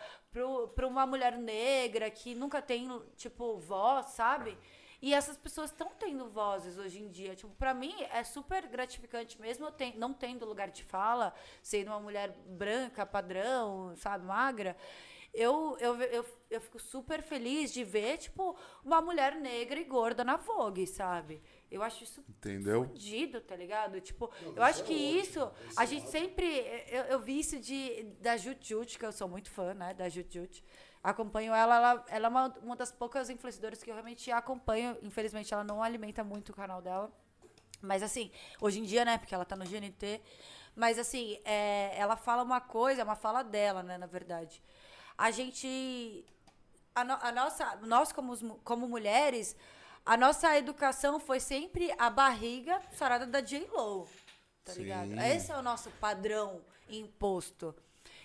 para 0.74 0.86
uma 0.86 1.06
mulher 1.06 1.36
negra 1.38 2.10
que 2.10 2.34
nunca 2.34 2.60
tem, 2.62 2.88
tipo, 3.16 3.58
voz, 3.58 4.06
sabe? 4.06 4.56
E 5.00 5.14
essas 5.14 5.36
pessoas 5.36 5.70
estão 5.70 5.90
tendo 5.98 6.28
vozes 6.28 6.76
hoje 6.76 7.00
em 7.00 7.08
dia. 7.08 7.34
Tipo, 7.36 7.54
pra 7.54 7.72
mim 7.72 7.94
é 8.12 8.24
super 8.24 8.66
gratificante, 8.66 9.40
mesmo 9.40 9.70
ten- 9.70 9.94
não 9.96 10.12
tendo 10.12 10.44
lugar 10.44 10.70
de 10.70 10.82
fala, 10.82 11.32
sendo 11.62 11.88
uma 11.88 12.00
mulher 12.00 12.30
branca, 12.46 13.06
padrão, 13.06 13.94
sabe, 13.96 14.24
magra. 14.26 14.76
Eu, 15.32 15.76
eu, 15.78 16.00
eu, 16.02 16.24
eu 16.50 16.60
fico 16.60 16.78
super 16.80 17.22
feliz 17.22 17.72
de 17.72 17.84
ver, 17.84 18.18
tipo, 18.18 18.56
uma 18.84 19.00
mulher 19.00 19.34
negra 19.36 19.78
e 19.78 19.84
gorda 19.84 20.24
na 20.24 20.36
Vogue, 20.36 20.86
sabe? 20.86 21.40
Eu 21.70 21.82
acho 21.82 22.02
isso 22.04 22.24
Entendeu? 22.28 22.84
fudido, 22.84 23.40
tá 23.40 23.54
ligado? 23.54 24.00
Tipo, 24.00 24.30
eu 24.56 24.62
acho 24.62 24.82
que 24.84 24.92
isso, 24.94 25.50
a 25.76 25.84
gente 25.84 26.08
sempre. 26.08 26.46
Eu, 26.88 27.02
eu 27.04 27.20
vi 27.20 27.38
isso 27.38 27.58
de, 27.60 28.04
da 28.20 28.36
Jut 28.36 28.66
Jut, 28.66 28.98
que 28.98 29.04
eu 29.04 29.12
sou 29.12 29.28
muito 29.28 29.50
fã, 29.50 29.74
né? 29.74 29.92
Da 29.92 30.08
Jut 30.08 30.32
Jut. 30.32 30.64
Acompanho 31.02 31.54
ela, 31.54 31.76
ela, 31.76 32.04
ela 32.08 32.26
é 32.26 32.28
uma, 32.30 32.46
uma 32.62 32.76
das 32.76 32.90
poucas 32.90 33.28
influenciadoras 33.30 33.82
que 33.82 33.90
eu 33.90 33.94
realmente 33.94 34.30
acompanho. 34.30 34.96
Infelizmente, 35.02 35.52
ela 35.52 35.62
não 35.62 35.82
alimenta 35.82 36.24
muito 36.24 36.50
o 36.50 36.54
canal 36.54 36.80
dela. 36.80 37.12
Mas 37.80 38.02
assim, 38.02 38.30
hoje 38.60 38.80
em 38.80 38.82
dia, 38.84 39.04
né? 39.04 39.18
Porque 39.18 39.34
ela 39.34 39.44
tá 39.44 39.54
no 39.54 39.64
GNT. 39.64 40.20
Mas 40.74 40.98
assim, 40.98 41.38
é, 41.44 41.92
ela 41.98 42.16
fala 42.16 42.42
uma 42.42 42.60
coisa, 42.60 43.02
é 43.02 43.04
uma 43.04 43.14
fala 43.16 43.42
dela, 43.42 43.82
né? 43.82 43.98
Na 43.98 44.06
verdade. 44.06 44.62
A 45.16 45.30
gente. 45.30 46.24
A, 46.94 47.04
no- 47.04 47.18
a 47.20 47.30
nossa, 47.30 47.76
nós, 47.82 48.10
como, 48.12 48.36
como 48.64 48.88
mulheres, 48.88 49.54
a 50.08 50.16
nossa 50.16 50.56
educação 50.56 51.20
foi 51.20 51.38
sempre 51.38 51.94
a 51.98 52.08
barriga 52.08 52.80
sarada 52.92 53.26
da 53.26 53.42
J-Lo. 53.42 54.08
Tá 54.64 54.72
Sim. 54.72 54.84
ligado? 54.84 55.20
Esse 55.20 55.52
é 55.52 55.56
o 55.56 55.60
nosso 55.60 55.90
padrão 56.00 56.62
imposto. 56.88 57.74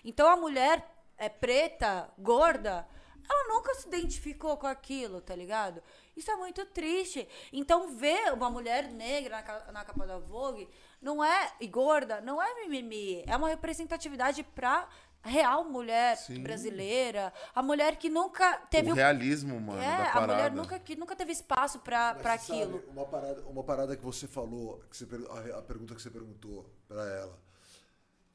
Então 0.01 0.25
a 0.29 0.37
mulher 0.37 0.81
é 1.17 1.27
preta, 1.27 2.09
gorda, 2.17 2.87
ela 3.29 3.53
nunca 3.53 3.75
se 3.75 3.87
identificou 3.89 4.55
com 4.55 4.65
aquilo, 4.65 5.19
tá 5.19 5.35
ligado? 5.35 5.83
Isso 6.15 6.31
é 6.31 6.37
muito 6.37 6.65
triste. 6.67 7.27
Então, 7.51 7.95
ver 7.97 8.31
uma 8.33 8.49
mulher 8.49 8.89
negra 8.89 9.41
na 9.71 9.83
capa 9.83 10.07
da 10.07 10.19
Vogue 10.19 10.69
não 11.01 11.21
é, 11.21 11.53
e 11.59 11.67
gorda, 11.67 12.21
não 12.21 12.41
é 12.41 12.61
mimimi. 12.61 13.25
É 13.27 13.35
uma 13.35 13.49
representatividade 13.49 14.41
pra 14.43 14.87
real 15.23 15.63
mulher 15.65 16.17
Sim. 16.17 16.41
brasileira. 16.43 17.31
A 17.55 17.63
mulher 17.63 17.95
que 17.95 18.09
nunca 18.09 18.57
teve 18.69 18.91
o 18.91 18.93
realismo, 18.93 19.59
mano, 19.59 19.81
é, 19.81 19.97
da 19.97 20.11
a 20.13 20.21
mulher 20.27 20.51
nunca, 20.51 20.77
que 20.79 20.95
nunca 20.95 21.15
teve 21.15 21.31
espaço 21.31 21.79
pra, 21.79 22.13
Mas 22.13 22.21
pra 22.21 22.37
você 22.37 22.45
sabe, 22.47 22.61
aquilo. 22.61 22.83
uma, 22.89 23.05
parada, 23.05 23.41
uma 23.47 23.63
parada 23.63 23.95
que 23.95 24.03
você 24.03 24.27
falou, 24.27 24.83
que 24.89 24.97
você, 24.97 25.07
a, 25.55 25.59
a 25.59 25.61
pergunta 25.61 25.95
que 25.95 26.01
você 26.01 26.09
perguntou 26.09 26.69
pra 26.87 27.03
ela. 27.09 27.39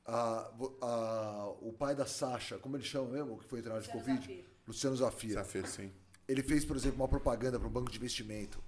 A- 0.07 0.50
a- 0.81 1.49
o 1.60 1.73
pai 1.78 1.94
da 1.94 2.07
Sasha, 2.07 2.58
como 2.58 2.76
ele 2.76 2.84
chama 2.84 3.08
mesmo, 3.10 3.39
que 3.39 3.44
foi 3.44 3.58
internado 3.60 3.83
de 3.83 3.89
Luciano 3.89 4.07
Covid? 4.18 4.26
Zafir. 4.26 4.44
Luciano 4.67 4.97
Zafir. 4.97 5.33
Zafir, 5.34 5.67
sim. 5.68 5.92
Ele 6.26 6.42
fez, 6.42 6.65
por 6.65 6.76
exemplo, 6.76 6.97
uma 6.99 7.08
propaganda 7.08 7.58
para 7.58 7.68
um 7.68 7.70
banco 7.70 7.91
de 7.91 7.99
investimento. 7.99 8.62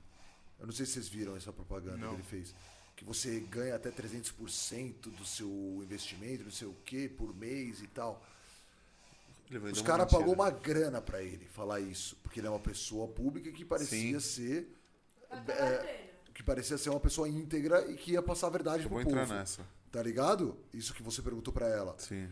Eu 0.59 0.67
não 0.67 0.73
sei 0.75 0.85
se 0.85 0.93
vocês 0.93 1.09
viram 1.09 1.35
essa 1.37 1.51
propaganda 1.53 2.07
que 2.07 2.15
ele 2.15 2.23
fez. 2.23 2.55
Que 3.01 3.05
você 3.07 3.41
ganha 3.41 3.77
até 3.77 3.91
300% 3.91 5.11
do 5.17 5.25
seu 5.25 5.49
investimento, 5.83 6.45
não 6.45 6.51
sei 6.51 6.69
o 6.69 6.77
quê, 6.85 7.09
por 7.17 7.35
mês 7.35 7.81
e 7.81 7.87
tal. 7.87 8.23
Ele 9.51 9.59
Os 9.71 9.81
caras 9.81 10.13
pagou 10.13 10.35
uma 10.35 10.51
grana 10.51 11.01
pra 11.01 11.23
ele 11.23 11.47
falar 11.47 11.81
isso, 11.81 12.15
porque 12.23 12.41
ele 12.41 12.47
é 12.47 12.51
uma 12.51 12.59
pessoa 12.61 13.09
pública 13.09 13.51
que 13.53 13.65
parecia 13.65 14.21
ser 14.21 14.69
é, 15.49 16.11
que 16.35 16.43
parecia 16.43 16.77
ser 16.77 16.91
uma 16.91 17.01
pessoa 17.01 17.27
íntegra 17.27 17.91
e 17.91 17.95
que 17.97 18.13
ia 18.13 18.23
passar 18.23 18.49
a 18.49 18.51
verdade 18.51 18.83
Eu 18.83 18.91
pro 18.91 18.99
vou 18.99 19.05
povo. 19.07 19.19
entrar 19.19 19.35
nessa. 19.35 19.65
Tá 19.91 20.03
ligado? 20.03 20.55
Isso 20.75 20.93
que 20.93 21.03
você 21.03 21.23
perguntou 21.23 21.55
pra 21.55 21.67
ela. 21.69 21.97
Sim. 21.99 22.29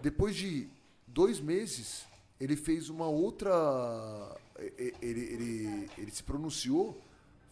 Depois 0.00 0.34
de 0.34 0.66
dois 1.06 1.38
meses, 1.38 2.06
ele 2.40 2.56
fez 2.56 2.88
uma 2.88 3.06
outra. 3.08 3.50
e- 4.58 4.72
e- 4.78 4.94
Ele, 5.02 5.20
ele, 5.20 5.90
ele 5.98 6.10
se 6.10 6.22
pronunciou 6.22 6.98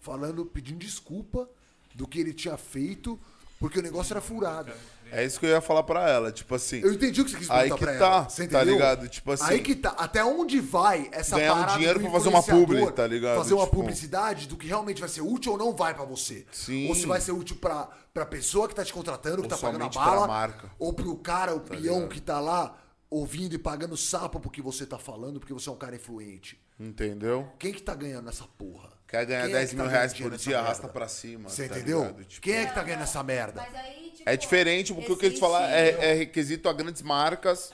falando, 0.00 0.46
pedindo 0.46 0.78
desculpa 0.78 1.48
do 1.96 2.06
que 2.06 2.20
ele 2.20 2.32
tinha 2.34 2.56
feito, 2.56 3.18
porque 3.58 3.78
o 3.78 3.82
negócio 3.82 4.12
era 4.12 4.20
furado. 4.20 4.70
É 5.10 5.24
isso 5.24 5.38
que 5.38 5.46
eu 5.46 5.50
ia 5.50 5.60
falar 5.60 5.84
pra 5.84 6.10
ela, 6.10 6.32
tipo 6.32 6.52
assim. 6.54 6.80
Eu 6.80 6.92
entendi 6.92 7.20
o 7.20 7.24
que 7.24 7.30
você 7.30 7.36
quis 7.38 7.48
Aí 7.48 7.68
perguntar 7.70 7.76
que 7.78 7.84
pra 7.84 7.98
tá, 7.98 8.16
ela. 8.16 8.28
Você 8.28 8.48
tá 8.48 8.64
ligado? 8.64 9.08
Tipo 9.08 9.30
assim- 9.32 9.44
Aí 9.44 9.60
que 9.62 9.76
tá. 9.76 9.90
Até 9.90 10.24
onde 10.24 10.58
vai 10.60 11.08
essa 11.12 11.36
Ganhar 11.36 11.52
um 11.54 11.58
parada 11.60 11.78
dinheiro 11.78 11.98
do 12.00 12.02
pra 12.02 12.12
fazer 12.12 12.28
uma 12.28 12.42
publi, 12.42 12.90
tá 12.92 13.06
ligado? 13.06 13.36
Fazer 13.36 13.54
uma 13.54 13.64
Tipo- 13.66 13.76
publicidade 13.76 14.48
do 14.48 14.56
que 14.56 14.66
realmente 14.66 14.98
vai 15.00 15.08
ser 15.08 15.20
útil 15.20 15.52
ou 15.52 15.58
não 15.58 15.72
vai 15.76 15.94
pra 15.94 16.04
você. 16.04 16.44
Sim. 16.50 16.88
Ou 16.88 16.94
se 16.96 17.06
vai 17.06 17.20
ser 17.20 17.30
útil 17.30 17.54
pra, 17.56 17.88
pra 18.12 18.26
pessoa 18.26 18.66
que 18.68 18.74
tá 18.74 18.84
te 18.84 18.92
contratando, 18.92 19.36
que 19.36 19.42
Ou 19.44 19.48
tá 19.48 19.56
pagando 19.56 19.76
a 19.76 19.92
somente 19.92 19.94
pra 19.94 20.04
bala. 20.06 20.26
marca. 20.26 20.70
Ou 20.76 20.92
pro 20.92 21.16
cara, 21.18 21.54
o 21.54 21.60
peão 21.60 21.80
ligado? 21.80 22.08
que 22.08 22.20
tá 22.20 22.40
lá 22.40 22.76
ouvindo 23.08 23.54
e 23.54 23.58
pagando 23.58 23.96
sapo 23.96 24.40
pro 24.40 24.50
que 24.50 24.60
você 24.60 24.84
tá 24.84 24.98
falando, 24.98 25.38
porque 25.38 25.54
você 25.54 25.68
é 25.68 25.72
um 25.72 25.76
cara 25.76 25.94
influente. 25.94 26.60
Entendeu? 26.80 27.48
Quem 27.60 27.72
que 27.72 27.80
tá 27.80 27.94
ganhando 27.94 28.24
nessa 28.24 28.44
porra? 28.58 28.95
Quer 29.08 29.24
ganhar 29.24 29.42
Quem 29.44 29.50
é 29.50 29.58
10 29.58 29.70
que 29.70 29.76
mil 29.76 29.84
tá 29.84 29.90
reais 29.90 30.12
por 30.14 30.36
dia, 30.36 30.52
merda? 30.54 30.58
arrasta 30.66 30.88
pra 30.88 31.06
cima. 31.08 31.48
Você 31.48 31.68
tá 31.68 31.76
entendeu? 31.76 32.00
ligado? 32.00 32.24
Tipo, 32.24 32.42
Quem 32.42 32.54
é 32.56 32.66
que 32.66 32.74
tá 32.74 32.82
ganhando 32.82 33.02
essa 33.04 33.22
merda? 33.22 33.60
Mas 33.62 33.74
aí, 33.76 34.10
tipo, 34.16 34.28
É 34.28 34.36
diferente, 34.36 34.92
porque 34.92 35.12
o 35.12 35.16
que 35.16 35.26
eles 35.26 35.38
existe- 35.38 35.40
falam 35.40 35.62
é, 35.70 35.88
é 36.10 36.12
requisito 36.14 36.68
a 36.68 36.72
grandes 36.72 37.02
marcas. 37.02 37.72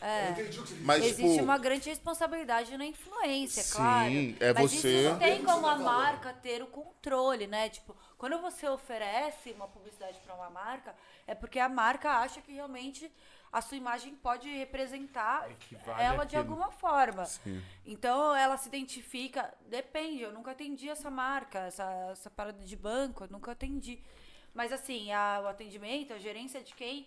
Mas, 0.83 1.05
Existe 1.05 1.23
tipo, 1.33 1.43
uma 1.45 1.57
grande 1.57 1.89
responsabilidade 1.89 2.77
na 2.77 2.85
influência, 2.85 3.63
Sim, 3.63 3.73
claro. 3.77 4.13
é 4.41 4.53
Mas 4.53 4.73
você- 4.73 5.07
isso 5.09 5.17
tem 5.19 5.43
como 5.43 5.67
a 5.67 5.79
marca 5.79 6.35
ter 6.35 6.63
o 6.63 6.67
controle, 6.67 7.47
né? 7.47 7.71
Tipo, 7.71 7.97
quando 8.19 8.39
você 8.43 8.69
oferece 8.69 9.53
uma 9.53 9.67
publicidade 9.69 10.19
para 10.25 10.35
uma 10.35 10.51
marca, 10.51 10.95
é 11.27 11.35
porque 11.35 11.59
a 11.59 11.69
marca 11.69 12.11
acha 12.11 12.43
que 12.43 12.53
realmente 12.53 13.11
a 13.53 13.61
sua 13.61 13.77
imagem 13.77 14.15
pode 14.15 14.49
representar 14.49 15.51
Equivale 15.51 16.03
ela 16.03 16.25
de 16.25 16.37
àquilo. 16.37 16.53
alguma 16.55 16.71
forma. 16.73 17.25
Então 17.85 18.35
ela 18.35 18.57
se 18.57 18.69
identifica, 18.69 19.53
depende, 19.69 20.23
eu 20.23 20.33
nunca 20.33 20.53
atendi 20.53 20.89
essa 20.89 21.11
marca, 21.11 21.59
essa, 21.61 21.85
essa 22.13 22.31
parada 22.31 22.65
de 22.65 22.77
banco, 22.77 23.25
eu 23.25 23.29
nunca 23.29 23.53
atendi. 23.53 23.99
Mas 24.55 24.73
assim, 24.73 25.13
a- 25.13 25.41
o 25.45 25.49
atendimento, 25.49 26.13
a 26.15 26.19
gerência 26.19 26.63
de 26.63 26.75
quem 26.75 27.07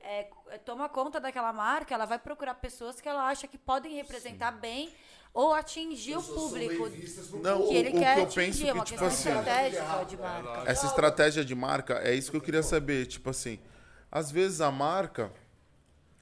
é, 0.00 0.28
é, 0.48 0.58
toma 0.58 0.88
conta 0.88 1.18
daquela 1.20 1.52
marca, 1.52 1.94
ela 1.94 2.04
vai 2.04 2.18
procurar 2.18 2.54
pessoas 2.56 3.00
que 3.00 3.08
ela 3.08 3.26
acha 3.28 3.46
que 3.46 3.56
podem 3.56 3.94
representar 3.94 4.50
bem 4.50 4.92
ou 5.32 5.54
atingir 5.54 6.16
o 6.16 6.22
público 6.22 6.88
Não, 7.42 7.62
que 7.62 7.68
o- 7.68 7.72
ele 7.72 7.88
o 7.88 7.92
que 7.92 7.98
quer 8.00 8.18
eu 8.18 8.24
atingir, 8.24 8.46
penso 8.46 8.66
é 8.66 8.72
uma 8.72 8.84
que, 8.84 8.90
tipo 8.92 9.00
questão 9.04 9.06
assim, 9.32 9.38
estratégica 9.40 10.04
de 10.04 10.16
marca. 10.16 10.70
essa 10.70 10.86
estratégia 10.86 11.44
de 11.44 11.54
marca, 11.54 11.94
é 12.02 12.14
isso 12.14 12.30
que 12.30 12.36
eu 12.36 12.40
queria 12.42 12.62
saber. 12.62 13.06
Tipo 13.06 13.30
assim, 13.30 13.58
às 14.10 14.30
vezes 14.30 14.60
a 14.60 14.70
marca. 14.70 15.32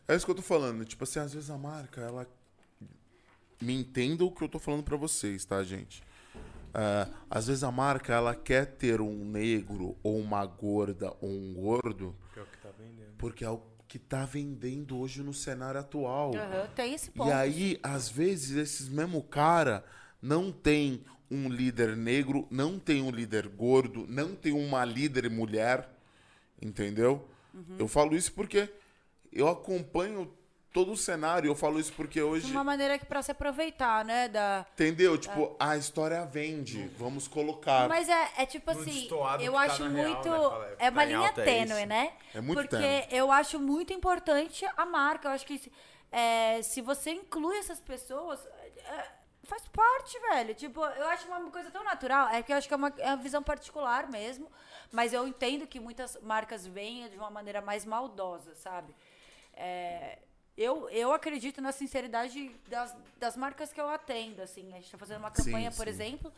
É 0.09 0.15
isso 0.17 0.25
que 0.25 0.31
eu 0.31 0.37
tô 0.37 0.43
falando. 0.43 0.85
Tipo 0.85 1.05
assim, 1.05 1.19
às 1.21 1.33
vezes 1.33 1.51
a 1.51 1.59
marca, 1.59 2.01
ela. 2.01 2.27
Me 3.61 3.75
entenda 3.75 4.25
o 4.25 4.31
que 4.33 4.43
eu 4.43 4.49
tô 4.49 4.59
falando 4.59 4.83
pra 4.83 4.97
vocês, 4.97 5.45
tá, 5.45 5.63
gente? 5.63 6.03
É, 6.75 7.07
às 7.31 7.47
vezes 7.47 7.63
a 7.63 7.71
marca, 7.71 8.13
ela 8.13 8.35
quer 8.35 8.67
ter 8.67 9.01
um 9.01 9.25
negro, 9.25 9.97
ou 10.03 10.19
uma 10.19 10.45
gorda, 10.45 11.13
ou 11.21 11.29
um 11.31 11.55
gordo, 11.55 12.15
Que 12.35 12.41
é 12.41 12.43
o 12.43 12.47
que 12.47 12.59
tá 12.59 12.71
vendendo. 12.77 13.15
porque 13.19 13.45
é 13.45 13.51
o 13.51 13.61
que 13.87 13.99
tá 14.01 14.25
vendendo 14.25 14.99
hoje 14.99 15.23
no 15.23 15.33
cenário 15.33 15.79
atual. 15.79 16.35
Aham, 16.35 16.67
tem 16.75 16.95
esse 16.95 17.11
ponto. 17.11 17.29
E 17.29 17.33
aí, 17.33 17.79
às 17.83 18.09
vezes, 18.09 18.57
esses 18.57 18.89
mesmo 18.89 19.23
cara 19.23 19.85
não 20.21 20.51
tem 20.51 21.05
um 21.31 21.49
líder 21.49 21.97
negro, 21.97 22.49
não 22.51 22.79
tem 22.81 23.01
um 23.01 23.11
líder 23.11 23.47
gordo, 23.49 24.07
não 24.09 24.35
tem 24.35 24.53
uma 24.53 24.85
líder 24.85 25.31
mulher, 25.31 25.89
entendeu? 26.61 27.29
Uhum. 27.55 27.77
Eu 27.79 27.87
falo 27.87 28.17
isso 28.17 28.33
porque 28.33 28.69
eu 29.33 29.49
acompanho 29.49 30.33
todo 30.73 30.93
o 30.93 30.97
cenário, 30.97 31.49
eu 31.49 31.55
falo 31.55 31.78
isso 31.78 31.93
porque 31.93 32.19
De 32.19 32.23
hoje, 32.23 32.51
uma 32.51 32.65
maneira 32.65 32.99
que 32.99 33.05
pra 33.05 33.20
se 33.23 33.31
aproveitar, 33.31 34.05
né? 34.05 34.28
Da... 34.28 34.65
entendeu? 34.73 35.19
Tipo, 35.19 35.55
a 35.61 35.77
história 35.77 36.25
vende, 36.25 36.89
vamos 36.97 37.28
colocar. 37.28 37.89
Mas 37.89 38.09
é, 38.09 38.31
é 38.39 38.47
tipo 38.47 38.70
assim, 38.70 39.07
eu 39.41 39.52
tá 39.52 39.61
acho 39.61 39.83
real, 39.86 39.91
muito. 40.07 40.28
né, 40.31 40.39
fala, 40.39 40.77
é 40.78 40.91
uma 40.91 41.01
tá 41.02 41.05
linha 41.05 41.28
é 41.28 41.33
tênue, 41.33 41.77
isso. 41.78 41.86
né? 41.86 42.12
É 42.35 42.41
muito 42.41 42.59
Porque 42.59 42.77
tênue. 42.77 43.07
eu 43.11 43.31
acho 43.31 43.59
muito 43.61 43.93
importante 43.93 44.65
a 44.77 44.86
marca. 44.86 45.28
Eu 45.28 45.33
acho 45.33 45.47
que 45.47 45.59
se- 45.59 45.73
é, 46.11 46.62
se 46.62 46.81
você 46.81 47.11
inclui 47.11 47.59
essas 47.59 47.81
pessoas. 47.81 48.41
é, 48.47 49.23
faz 49.44 49.69
parte, 49.69 50.19
velho. 50.20 50.55
Tipo, 50.55 50.81
eu 50.83 51.07
acho 51.09 51.27
uma 51.28 51.51
coisa 51.51 51.70
tão 51.70 51.85
natural. 51.85 52.28
É 52.28 52.43
que 52.43 52.51
eu 52.52 52.57
acho 52.57 52.67
que 52.69 52.73
é 52.73 52.77
uma, 52.77 52.93
é 52.97 53.09
uma 53.09 53.17
visão 53.17 53.43
particular 53.43 54.09
mesmo. 54.11 54.51
Mas 54.91 55.12
eu 55.12 55.27
entendo 55.27 55.67
que 55.67 55.81
muitas 55.81 56.19
marcas 56.23 56.67
venham 56.67 57.09
de 57.11 57.17
uma 57.17 57.31
maneira 57.31 57.61
mais 57.61 57.85
maldosa, 57.85 58.55
sabe? 58.55 58.94
É, 59.55 60.19
eu, 60.57 60.89
eu 60.91 61.13
acredito 61.13 61.61
na 61.61 61.73
sinceridade 61.73 62.51
das, 62.69 62.95
das 63.19 63.37
marcas 63.37 63.73
que 63.73 63.81
eu 63.81 63.89
atendo, 63.89 64.43
assim. 64.43 64.69
A 64.73 64.77
gente 64.77 64.85
está 64.87 64.99
fazendo 64.99 65.19
uma 65.19 65.31
campanha, 65.31 65.71
Sim, 65.71 65.77
por 65.77 65.87
sim. 65.87 65.91
exemplo, 65.91 66.33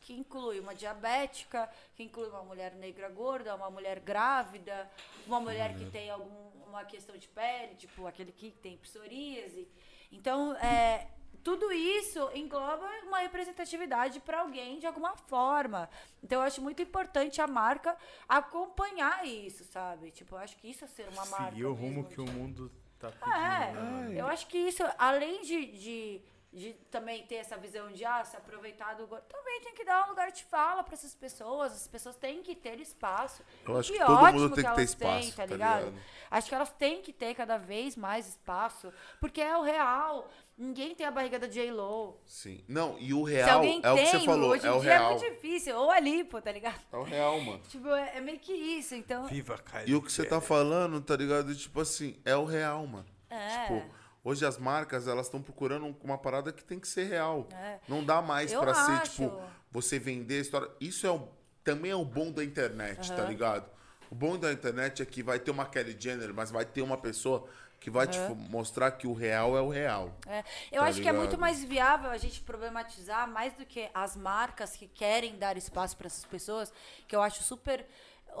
que 0.00 0.14
inclui 0.14 0.60
uma 0.60 0.74
diabética, 0.74 1.68
que 1.94 2.02
inclui 2.02 2.28
uma 2.28 2.42
mulher 2.42 2.74
negra 2.74 3.08
gorda, 3.08 3.54
uma 3.54 3.70
mulher 3.70 4.00
grávida, 4.00 4.90
uma 5.26 5.40
mulher 5.40 5.76
que 5.76 5.86
tem 5.90 6.10
alguma 6.10 6.84
questão 6.84 7.16
de 7.16 7.28
pele, 7.28 7.74
tipo 7.74 8.06
aquele 8.06 8.32
que 8.32 8.50
tem 8.50 8.76
psoríase. 8.78 9.68
Então, 10.10 10.56
é, 10.56 11.06
tudo 11.48 11.72
isso 11.72 12.30
engloba 12.34 12.86
uma 13.04 13.20
representatividade 13.20 14.20
para 14.20 14.40
alguém 14.40 14.78
de 14.78 14.86
alguma 14.86 15.16
forma. 15.16 15.88
Então, 16.22 16.42
eu 16.42 16.46
acho 16.46 16.60
muito 16.60 16.82
importante 16.82 17.40
a 17.40 17.46
marca 17.46 17.96
acompanhar 18.28 19.26
isso, 19.26 19.64
sabe? 19.64 20.10
Tipo, 20.10 20.34
eu 20.34 20.40
acho 20.40 20.58
que 20.58 20.68
isso 20.68 20.84
é 20.84 20.86
ser 20.88 21.08
uma 21.08 21.24
marca. 21.24 21.52
Seguir 21.52 21.64
o 21.64 21.72
rumo 21.72 22.02
mesmo, 22.02 22.08
que 22.10 22.20
o 22.20 22.24
tipo. 22.26 22.36
mundo 22.36 22.70
tá 22.98 23.10
pedindo. 23.10 23.34
É, 23.34 23.72
né? 23.72 24.20
eu 24.20 24.26
acho 24.26 24.46
que 24.46 24.58
isso, 24.58 24.82
além 24.98 25.40
de, 25.40 25.66
de, 25.72 26.22
de 26.52 26.74
também 26.90 27.24
ter 27.24 27.36
essa 27.36 27.56
visão 27.56 27.90
de 27.92 28.04
ah, 28.04 28.22
se 28.26 28.36
aproveitar 28.36 28.92
do 28.96 29.06
gordo. 29.06 29.24
Também 29.24 29.62
tem 29.62 29.72
que 29.72 29.86
dar 29.86 30.04
um 30.04 30.10
lugar 30.10 30.30
de 30.30 30.44
fala 30.44 30.84
pra 30.84 30.92
essas 30.92 31.14
pessoas. 31.14 31.72
As 31.72 31.88
pessoas 31.88 32.14
têm 32.16 32.42
que 32.42 32.54
ter 32.54 32.78
espaço. 32.78 33.42
Eu 33.66 33.78
acho 33.78 33.90
E 33.90 33.98
que 33.98 34.04
todo 34.04 34.18
mundo 34.18 34.24
ótimo 34.26 34.48
tem 34.50 34.50
que 34.50 34.60
ter 34.60 34.66
elas 34.66 34.76
têm, 34.76 34.84
espaço, 34.84 35.30
tá 35.30 35.46
tá 35.46 35.46
ligado? 35.46 35.84
ligado? 35.86 36.02
Acho 36.30 36.48
que 36.50 36.54
elas 36.54 36.72
têm 36.72 37.00
que 37.00 37.12
ter 37.14 37.34
cada 37.34 37.56
vez 37.56 37.96
mais 37.96 38.28
espaço. 38.28 38.92
Porque 39.18 39.40
é 39.40 39.56
o 39.56 39.62
real. 39.62 40.28
Ninguém 40.58 40.92
tem 40.92 41.06
a 41.06 41.10
barriga 41.12 41.38
da 41.38 41.46
J-Lo. 41.46 42.20
Sim. 42.26 42.64
Não, 42.66 42.96
e 42.98 43.14
o 43.14 43.24
Se 43.28 43.32
real 43.32 43.58
alguém 43.58 43.80
é 43.80 43.92
o 43.92 43.94
tem, 43.94 44.04
que 44.04 44.10
você 44.10 44.24
falou, 44.24 44.50
hoje 44.50 44.66
em 44.66 44.68
é 44.68 44.72
o 44.72 44.80
dia 44.80 44.90
é 44.92 44.98
real. 44.98 45.10
muito 45.12 45.30
difícil. 45.30 45.76
Ou 45.76 45.88
a 45.88 46.00
lipo, 46.00 46.42
tá 46.42 46.50
ligado? 46.50 46.80
É 46.92 46.96
o 46.96 47.02
real, 47.04 47.40
mano. 47.40 47.60
Tipo, 47.70 47.88
é, 47.90 48.16
é 48.16 48.20
meio 48.20 48.40
que 48.40 48.52
isso. 48.52 48.96
Então, 48.96 49.26
Viva, 49.28 49.56
cara. 49.58 49.88
E 49.88 49.94
o 49.94 50.02
que 50.02 50.10
você 50.10 50.24
tá 50.24 50.40
falando, 50.40 51.00
tá 51.00 51.14
ligado? 51.14 51.54
Tipo 51.54 51.80
assim, 51.80 52.16
é 52.24 52.34
o 52.36 52.44
real, 52.44 52.84
mano. 52.88 53.06
É. 53.30 53.62
Tipo, 53.66 53.84
hoje 54.24 54.44
as 54.44 54.58
marcas, 54.58 55.06
elas 55.06 55.26
estão 55.26 55.40
procurando 55.40 55.96
uma 56.02 56.18
parada 56.18 56.52
que 56.52 56.64
tem 56.64 56.80
que 56.80 56.88
ser 56.88 57.04
real. 57.04 57.46
É. 57.52 57.78
Não 57.86 58.02
dá 58.04 58.20
mais 58.20 58.52
Eu 58.52 58.60
pra 58.60 58.74
ser, 58.74 58.92
acho. 58.92 59.12
tipo, 59.12 59.40
você 59.70 59.96
vender 60.00 60.38
a 60.38 60.40
história. 60.40 60.68
Isso 60.80 61.06
é 61.06 61.10
o, 61.12 61.28
também 61.62 61.92
é 61.92 61.96
o 61.96 62.04
bom 62.04 62.32
da 62.32 62.42
internet, 62.42 63.12
tá 63.12 63.22
ligado? 63.22 63.70
O 64.10 64.14
bom 64.14 64.36
da 64.36 64.52
internet 64.52 65.02
é 65.02 65.06
que 65.06 65.22
vai 65.22 65.38
ter 65.38 65.52
uma 65.52 65.66
Kelly 65.66 65.94
Jenner, 65.96 66.34
mas 66.34 66.50
vai 66.50 66.64
ter 66.64 66.82
uma 66.82 66.96
pessoa 66.96 67.46
que 67.80 67.90
vai 67.90 68.06
te 68.06 68.18
mostrar 68.50 68.90
que 68.92 69.06
o 69.06 69.12
real 69.12 69.56
é 69.56 69.60
o 69.60 69.68
real. 69.68 70.12
É, 70.26 70.40
eu 70.72 70.80
Tá 70.80 70.86
acho 70.88 71.00
que 71.00 71.08
é 71.08 71.12
muito 71.12 71.30
ligado? 71.30 71.40
mais 71.40 71.62
viável 71.62 72.10
a 72.10 72.18
gente 72.18 72.40
problematizar 72.40 73.28
mais 73.28 73.52
do 73.54 73.64
que 73.64 73.88
as 73.94 74.16
marcas 74.16 74.74
que 74.76 74.86
querem 74.88 75.36
dar 75.38 75.56
espaço 75.56 75.96
para 75.96 76.06
essas 76.08 76.24
pessoas, 76.24 76.72
que 77.06 77.14
eu 77.14 77.22
acho 77.22 77.42
super 77.42 77.86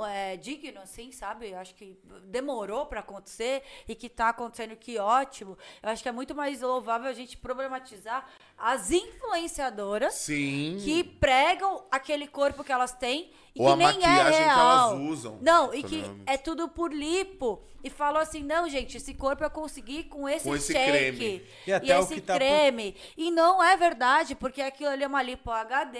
é, 0.06 0.36
digno, 0.36 0.80
assim, 0.80 1.10
sabe? 1.12 1.50
Eu 1.50 1.58
acho 1.58 1.74
que 1.74 1.98
demorou 2.24 2.86
para 2.86 3.00
acontecer 3.00 3.62
e 3.86 3.94
que 3.94 4.08
tá 4.08 4.28
acontecendo, 4.30 4.76
que 4.76 4.98
ótimo. 4.98 5.56
Eu 5.82 5.88
acho 5.90 6.02
que 6.02 6.08
é 6.08 6.12
muito 6.12 6.34
mais 6.34 6.60
louvável 6.60 7.08
a 7.08 7.12
gente 7.12 7.36
problematizar 7.36 8.26
as 8.56 8.90
influenciadoras 8.90 10.14
Sim. 10.14 10.78
que 10.84 11.04
pregam 11.04 11.84
aquele 11.90 12.26
corpo 12.26 12.64
que 12.64 12.72
elas 12.72 12.92
têm 12.92 13.30
e 13.54 13.60
Ou 13.60 13.66
que 13.68 13.72
a 13.72 13.76
nem 13.76 13.86
maquiagem 13.86 14.34
é 14.34 14.38
que 14.38 14.44
real. 14.44 14.90
elas 14.92 15.00
usam, 15.10 15.38
Não, 15.40 15.74
e 15.74 15.82
que 15.82 16.02
é 16.26 16.36
tudo 16.36 16.68
por 16.68 16.92
lipo. 16.92 17.62
E 17.82 17.88
falou 17.90 18.20
assim, 18.20 18.42
não, 18.42 18.68
gente, 18.68 18.96
esse 18.96 19.14
corpo 19.14 19.44
eu 19.44 19.50
consegui 19.50 20.02
com 20.02 20.28
esse, 20.28 20.44
Com 20.48 20.56
esse 20.56 20.72
shake. 20.72 20.90
creme. 20.90 21.46
E 21.64 21.72
até 21.72 21.96
o 21.96 22.02
esse 22.02 22.14
que 22.16 22.20
tá 22.20 22.32
por- 22.32 22.40
creme. 22.40 22.96
E 23.16 23.30
não 23.30 23.62
é 23.62 23.76
verdade, 23.76 24.34
porque 24.34 24.60
aquilo 24.60 24.90
ali 24.90 25.04
é 25.04 25.06
uma 25.06 25.22
lipo 25.22 25.48
HD, 25.50 25.98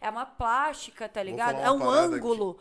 é 0.00 0.10
uma 0.10 0.26
plástica, 0.26 1.08
tá 1.08 1.22
ligado? 1.22 1.60
É 1.60 1.70
um 1.70 1.88
ângulo. 1.88 2.58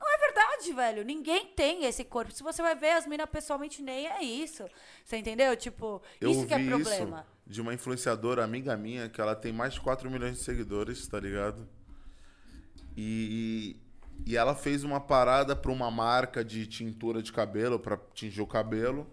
Não 0.00 0.14
é 0.14 0.18
verdade, 0.18 0.72
velho. 0.72 1.04
Ninguém 1.04 1.46
tem 1.46 1.84
esse 1.84 2.04
corpo. 2.04 2.32
Se 2.32 2.42
você 2.42 2.62
vai 2.62 2.74
ver 2.74 2.92
as 2.92 3.06
minas 3.06 3.28
pessoalmente, 3.28 3.82
nem 3.82 4.06
é 4.06 4.22
isso. 4.22 4.64
Você 5.04 5.16
entendeu? 5.16 5.56
Tipo, 5.56 6.00
Eu 6.20 6.30
isso 6.30 6.46
que 6.46 6.54
é 6.54 6.64
problema. 6.64 7.20
isso 7.20 7.38
de 7.48 7.62
uma 7.62 7.72
influenciadora 7.72 8.44
amiga 8.44 8.76
minha, 8.76 9.08
que 9.08 9.20
ela 9.20 9.34
tem 9.34 9.52
mais 9.52 9.72
de 9.74 9.80
4 9.80 10.10
milhões 10.10 10.36
de 10.36 10.44
seguidores, 10.44 11.06
tá 11.08 11.18
ligado? 11.18 11.66
E, 12.96 13.76
e 14.26 14.36
ela 14.36 14.54
fez 14.54 14.84
uma 14.84 15.00
parada 15.00 15.56
pra 15.56 15.72
uma 15.72 15.90
marca 15.90 16.44
de 16.44 16.66
tintura 16.66 17.22
de 17.22 17.32
cabelo, 17.32 17.78
pra 17.78 17.96
tingir 18.12 18.42
o 18.42 18.46
cabelo. 18.46 19.06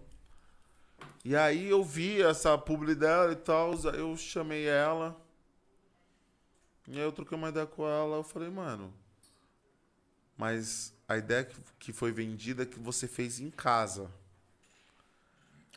E 1.24 1.34
aí 1.34 1.68
eu 1.68 1.82
vi 1.82 2.20
essa 2.22 2.56
publi 2.58 2.94
dela 2.94 3.32
e 3.32 3.36
tal, 3.36 3.72
eu 3.94 4.16
chamei 4.16 4.66
ela. 4.66 5.18
E 6.86 6.96
aí 6.98 7.04
eu 7.04 7.12
troquei 7.12 7.36
uma 7.36 7.48
ideia 7.48 7.66
com 7.66 7.88
ela, 7.88 8.18
eu 8.18 8.22
falei, 8.22 8.50
mano, 8.50 8.92
mas 10.36 10.94
a 11.08 11.16
ideia 11.16 11.44
que, 11.44 11.56
que 11.78 11.92
foi 11.92 12.12
vendida 12.12 12.64
é 12.64 12.66
que 12.66 12.78
você 12.78 13.06
fez 13.06 13.40
em 13.40 13.50
casa. 13.50 14.10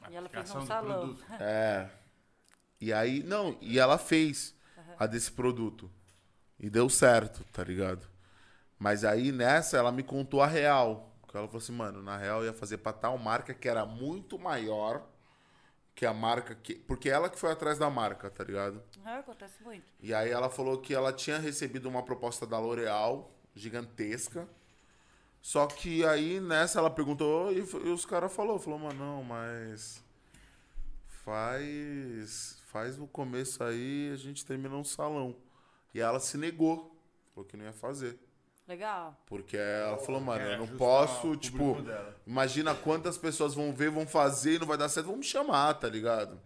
E 0.09 0.15
ela 0.15 0.29
fez 0.29 0.49
um 0.51 0.59
do 0.59 0.65
salão. 0.65 0.99
produto. 0.99 1.25
É. 1.39 1.89
E 2.81 2.93
aí, 2.93 3.21
não, 3.23 3.57
e 3.59 3.77
ela 3.77 3.97
fez 3.97 4.55
a 4.97 5.05
desse 5.05 5.31
produto. 5.31 5.91
E 6.59 6.69
deu 6.69 6.89
certo, 6.89 7.43
tá 7.51 7.63
ligado? 7.63 8.07
Mas 8.77 9.03
aí 9.03 9.31
nessa 9.31 9.77
ela 9.77 9.91
me 9.91 10.03
contou 10.03 10.41
a 10.41 10.47
real. 10.47 11.13
Que 11.27 11.38
ela 11.38 11.47
falou 11.47 11.61
assim, 11.61 11.73
mano, 11.73 12.01
na 12.01 12.17
real 12.17 12.39
eu 12.39 12.47
ia 12.47 12.53
fazer 12.53 12.77
pra 12.77 12.91
tal 12.91 13.17
marca 13.17 13.53
que 13.53 13.67
era 13.67 13.85
muito 13.85 14.39
maior 14.39 15.05
que 15.99 16.05
a 16.05 16.13
marca 16.13 16.55
que. 16.55 16.75
Porque 16.75 17.09
ela 17.09 17.29
que 17.29 17.38
foi 17.38 17.51
atrás 17.51 17.77
da 17.77 17.89
marca, 17.89 18.29
tá 18.29 18.41
ligado? 18.41 18.81
É, 19.05 19.17
acontece 19.17 19.61
muito. 19.61 19.83
E 19.99 20.13
aí 20.13 20.29
ela 20.29 20.49
falou 20.49 20.79
que 20.79 20.93
ela 20.93 21.11
tinha 21.11 21.38
recebido 21.38 21.89
uma 21.89 22.01
proposta 22.01 22.47
da 22.47 22.57
L'Oreal, 22.57 23.29
gigantesca. 23.59 24.47
Só 25.41 25.67
que 25.67 26.05
aí 26.05 26.39
nessa 26.39 26.79
ela 26.79 26.89
perguntou 26.89 27.51
e, 27.51 27.59
e 27.59 27.89
os 27.89 28.05
caras 28.05 28.33
falou, 28.33 28.59
falou, 28.59 28.79
mano, 28.79 28.99
não, 28.99 29.23
mas 29.23 30.03
faz 31.23 32.57
faz 32.67 32.97
no 32.97 33.07
começo 33.07 33.63
aí, 33.63 34.11
a 34.13 34.15
gente 34.15 34.45
termina 34.45 34.75
um 34.75 34.83
salão. 34.83 35.35
E 35.93 35.99
ela 35.99 36.19
se 36.19 36.38
negou, 36.38 36.95
falou 37.33 37.47
que 37.47 37.57
não 37.57 37.65
ia 37.65 37.73
fazer. 37.73 38.19
Legal. 38.67 39.19
Porque 39.25 39.57
ela 39.57 39.97
falou, 39.97 40.21
mano, 40.21 40.45
quer 40.45 40.53
eu 40.53 40.59
não 40.59 40.77
posso, 40.77 41.35
tipo, 41.35 41.81
dela. 41.81 42.15
imagina 42.27 42.75
quantas 42.75 43.17
pessoas 43.17 43.55
vão 43.55 43.73
ver, 43.73 43.89
vão 43.89 44.05
fazer 44.05 44.55
e 44.55 44.59
não 44.59 44.67
vai 44.67 44.77
dar 44.77 44.88
certo, 44.89 45.07
vão 45.07 45.17
me 45.17 45.23
chamar, 45.23 45.73
tá 45.73 45.89
ligado? 45.89 46.39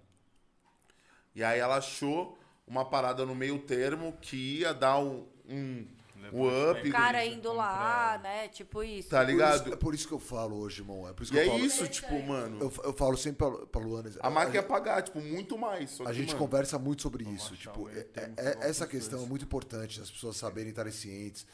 E 1.35 1.43
aí 1.43 1.59
ela 1.59 1.75
achou 1.77 2.39
uma 2.65 2.85
parada 2.85 3.25
no 3.25 3.35
meio 3.35 3.59
termo 3.59 4.17
que 4.21 4.59
ia 4.59 4.73
dar 4.73 4.99
um, 4.99 5.27
um, 5.49 5.85
um 6.31 6.71
up. 6.71 6.87
O 6.87 6.91
cara 6.91 7.25
indo 7.25 7.51
lá, 7.51 8.19
né? 8.23 8.47
Tipo 8.49 8.83
isso. 8.83 9.09
Tá 9.09 9.17
Por 9.17 9.23
isso- 9.23 9.31
ligado? 9.31 9.73
é 9.73 9.75
por 9.75 9.93
isso 9.95 10.07
que 10.07 10.13
eu 10.13 10.19
falo 10.19 10.57
hoje, 10.57 10.81
irmão. 10.81 11.07
É 11.07 11.13
por 11.13 11.23
isso 11.23 11.33
E 11.33 11.35
que 11.35 11.39
eu 11.39 11.43
é 11.43 11.47
falo. 11.47 11.65
isso, 11.65 11.87
tipo, 11.87 12.21
mano. 12.23 12.59
Eu, 12.61 12.73
eu 12.85 12.93
falo 12.93 13.17
sempre 13.17 13.37
pra, 13.49 13.65
pra 13.67 13.81
Luana. 13.81 14.11
A 14.19 14.29
marca 14.29 14.53
ia 14.55 14.63
pagar, 14.63 15.01
tipo, 15.01 15.19
muito 15.19 15.57
mais. 15.57 15.91
Só 15.91 16.03
A 16.03 16.07
que, 16.07 16.13
gente 16.13 16.27
mano, 16.29 16.39
conversa 16.39 16.77
muito 16.79 17.01
sobre 17.01 17.23
isso. 17.25 17.55
Tipo, 17.55 17.89
é- 17.89 18.07
é- 18.15 18.57
essa 18.69 18.85
questão 18.87 19.23
é 19.23 19.25
muito 19.25 19.43
importante 19.45 19.99
das 19.99 20.09
pessoas 20.11 20.37
saberem 20.37 20.69
estarem 20.69 20.91
cientes 20.91 21.45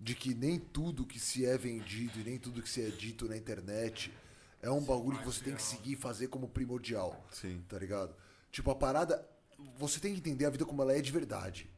de 0.00 0.14
que 0.14 0.34
nem 0.34 0.58
tudo 0.58 1.06
que 1.06 1.18
se 1.18 1.46
é 1.46 1.56
vendido 1.56 2.20
e 2.20 2.24
nem 2.24 2.38
tudo 2.38 2.60
que 2.62 2.68
se 2.68 2.82
é 2.82 2.90
dito 2.90 3.26
na 3.28 3.36
internet 3.36 4.12
é 4.62 4.70
um 4.70 4.82
bagulho 4.82 5.18
que 5.18 5.24
você 5.24 5.42
tem 5.44 5.54
que 5.54 5.62
seguir 5.62 5.92
e 5.92 5.96
fazer 5.96 6.26
como 6.28 6.48
primordial. 6.48 7.24
Sim. 7.30 7.62
Tá 7.68 7.78
ligado? 7.78 8.14
Tipo, 8.50 8.70
a 8.70 8.74
parada. 8.74 9.26
Você 9.78 9.98
tem 9.98 10.12
que 10.12 10.18
entender 10.18 10.44
a 10.44 10.50
vida 10.50 10.66
como 10.66 10.82
ela 10.82 10.92
é 10.92 11.00
de 11.00 11.10
verdade. 11.10 11.70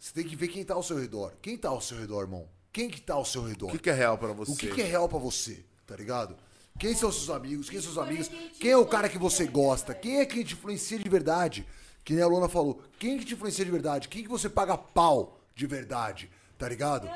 Você 0.00 0.14
tem 0.14 0.24
que 0.24 0.34
ver 0.34 0.48
quem 0.48 0.64
tá 0.64 0.72
ao 0.72 0.82
seu 0.82 0.98
redor. 0.98 1.34
Quem 1.42 1.58
tá 1.58 1.68
ao 1.68 1.80
seu 1.80 1.98
redor, 1.98 2.22
irmão? 2.22 2.48
Quem 2.72 2.88
que 2.88 3.02
tá 3.02 3.12
ao 3.14 3.24
seu 3.24 3.44
redor? 3.44 3.68
O 3.68 3.72
que, 3.72 3.78
que 3.78 3.90
é 3.90 3.92
real 3.92 4.16
pra 4.16 4.32
você? 4.32 4.52
O 4.52 4.56
que, 4.56 4.68
que 4.68 4.80
é 4.80 4.84
real 4.84 5.06
pra 5.06 5.18
você, 5.18 5.62
tá 5.86 5.94
ligado? 5.94 6.34
Quem 6.78 6.94
são 6.94 7.12
seus 7.12 7.28
amigos? 7.28 7.68
Quem 7.68 7.82
são 7.82 7.92
seus 7.92 8.06
amigos? 8.06 8.30
Quem 8.58 8.70
é 8.70 8.76
o 8.76 8.86
cara 8.86 9.10
que 9.10 9.18
você 9.18 9.46
gosta? 9.46 9.92
Quem 9.92 10.20
é 10.20 10.24
quem 10.24 10.42
te 10.42 10.54
influencia 10.54 10.98
de 10.98 11.06
verdade? 11.06 11.66
Que 12.02 12.14
nem 12.14 12.22
a 12.22 12.26
Luna 12.26 12.48
falou. 12.48 12.82
Quem 12.98 13.18
que 13.18 13.26
te 13.26 13.34
influencia 13.34 13.62
de 13.62 13.70
verdade? 13.70 14.08
Quem 14.08 14.22
que 14.22 14.28
você 14.28 14.48
paga 14.48 14.78
pau 14.78 15.38
de 15.54 15.66
verdade? 15.66 16.30
Tá 16.56 16.66
ligado? 16.66 17.10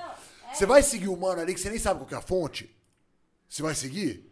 Você 0.53 0.67
vai 0.67 0.83
seguir 0.83 1.09
o 1.09 1.17
mano 1.17 1.41
ali 1.41 1.55
que 1.55 1.61
você 1.61 1.71
nem 1.71 1.79
sabe 1.79 2.01
qual 2.01 2.07
que 2.07 2.15
é 2.15 2.19
a 2.19 2.21
fonte? 2.21 2.71
Você 3.49 3.63
vai 3.63 3.75
seguir? 3.75 4.31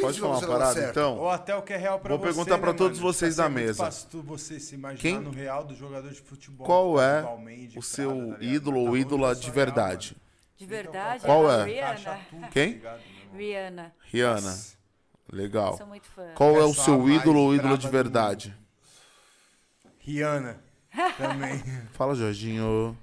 Pode 0.00 0.20
falar 0.20 0.38
uma 0.38 0.46
parada, 0.46 0.74
certo? 0.74 0.90
então? 0.90 1.18
Ou 1.18 1.30
até 1.30 1.54
o 1.56 1.62
que 1.62 1.72
é 1.72 1.76
real 1.76 1.98
pra 1.98 2.10
Vou 2.10 2.18
você, 2.18 2.24
perguntar 2.26 2.58
pra 2.58 2.72
né, 2.72 2.78
todos 2.78 2.98
mano? 2.98 3.12
vocês 3.12 3.34
Fica 3.34 3.42
da 3.44 3.48
mesa. 3.48 3.84
fácil 3.84 4.22
você 4.22 4.58
se 4.60 4.74
imaginar 4.74 5.00
Quem- 5.00 5.20
no 5.20 5.30
real 5.30 5.64
do 5.64 5.74
jogador 5.74 6.10
de 6.10 6.20
futebol. 6.20 6.66
Qual 6.66 7.00
é 7.00 7.20
o 7.22 7.36
Prada, 7.38 7.82
seu 7.82 8.34
tá 8.38 8.44
ídolo 8.44 8.80
ou 8.80 8.88
um 8.90 8.96
ídola 8.96 9.34
de 9.34 9.50
verdade? 9.50 10.08
real, 10.10 10.20
De 10.56 10.66
verdade. 10.66 11.24
Qual 11.24 11.48
a 11.48 11.60
é? 11.60 11.64
Rihanna. 11.64 12.20
Quem? 12.50 12.78
tá? 12.78 12.98
Rihanna. 13.32 13.92
Rihanna. 14.12 14.58
Legal. 15.32 15.76
Sou 15.76 15.86
muito 15.86 16.06
fã. 16.08 16.32
Qual 16.34 16.56
é 16.56 16.64
o 16.64 16.74
seu 16.74 17.08
ídolo 17.10 17.40
ou 17.40 17.54
ídolo 17.54 17.68
braba 17.70 17.78
de 17.78 17.88
verdade? 17.88 18.56
Rihanna. 19.98 20.60
Também. 21.18 21.62
Fala, 21.92 22.14
Jorginho. 22.14 22.96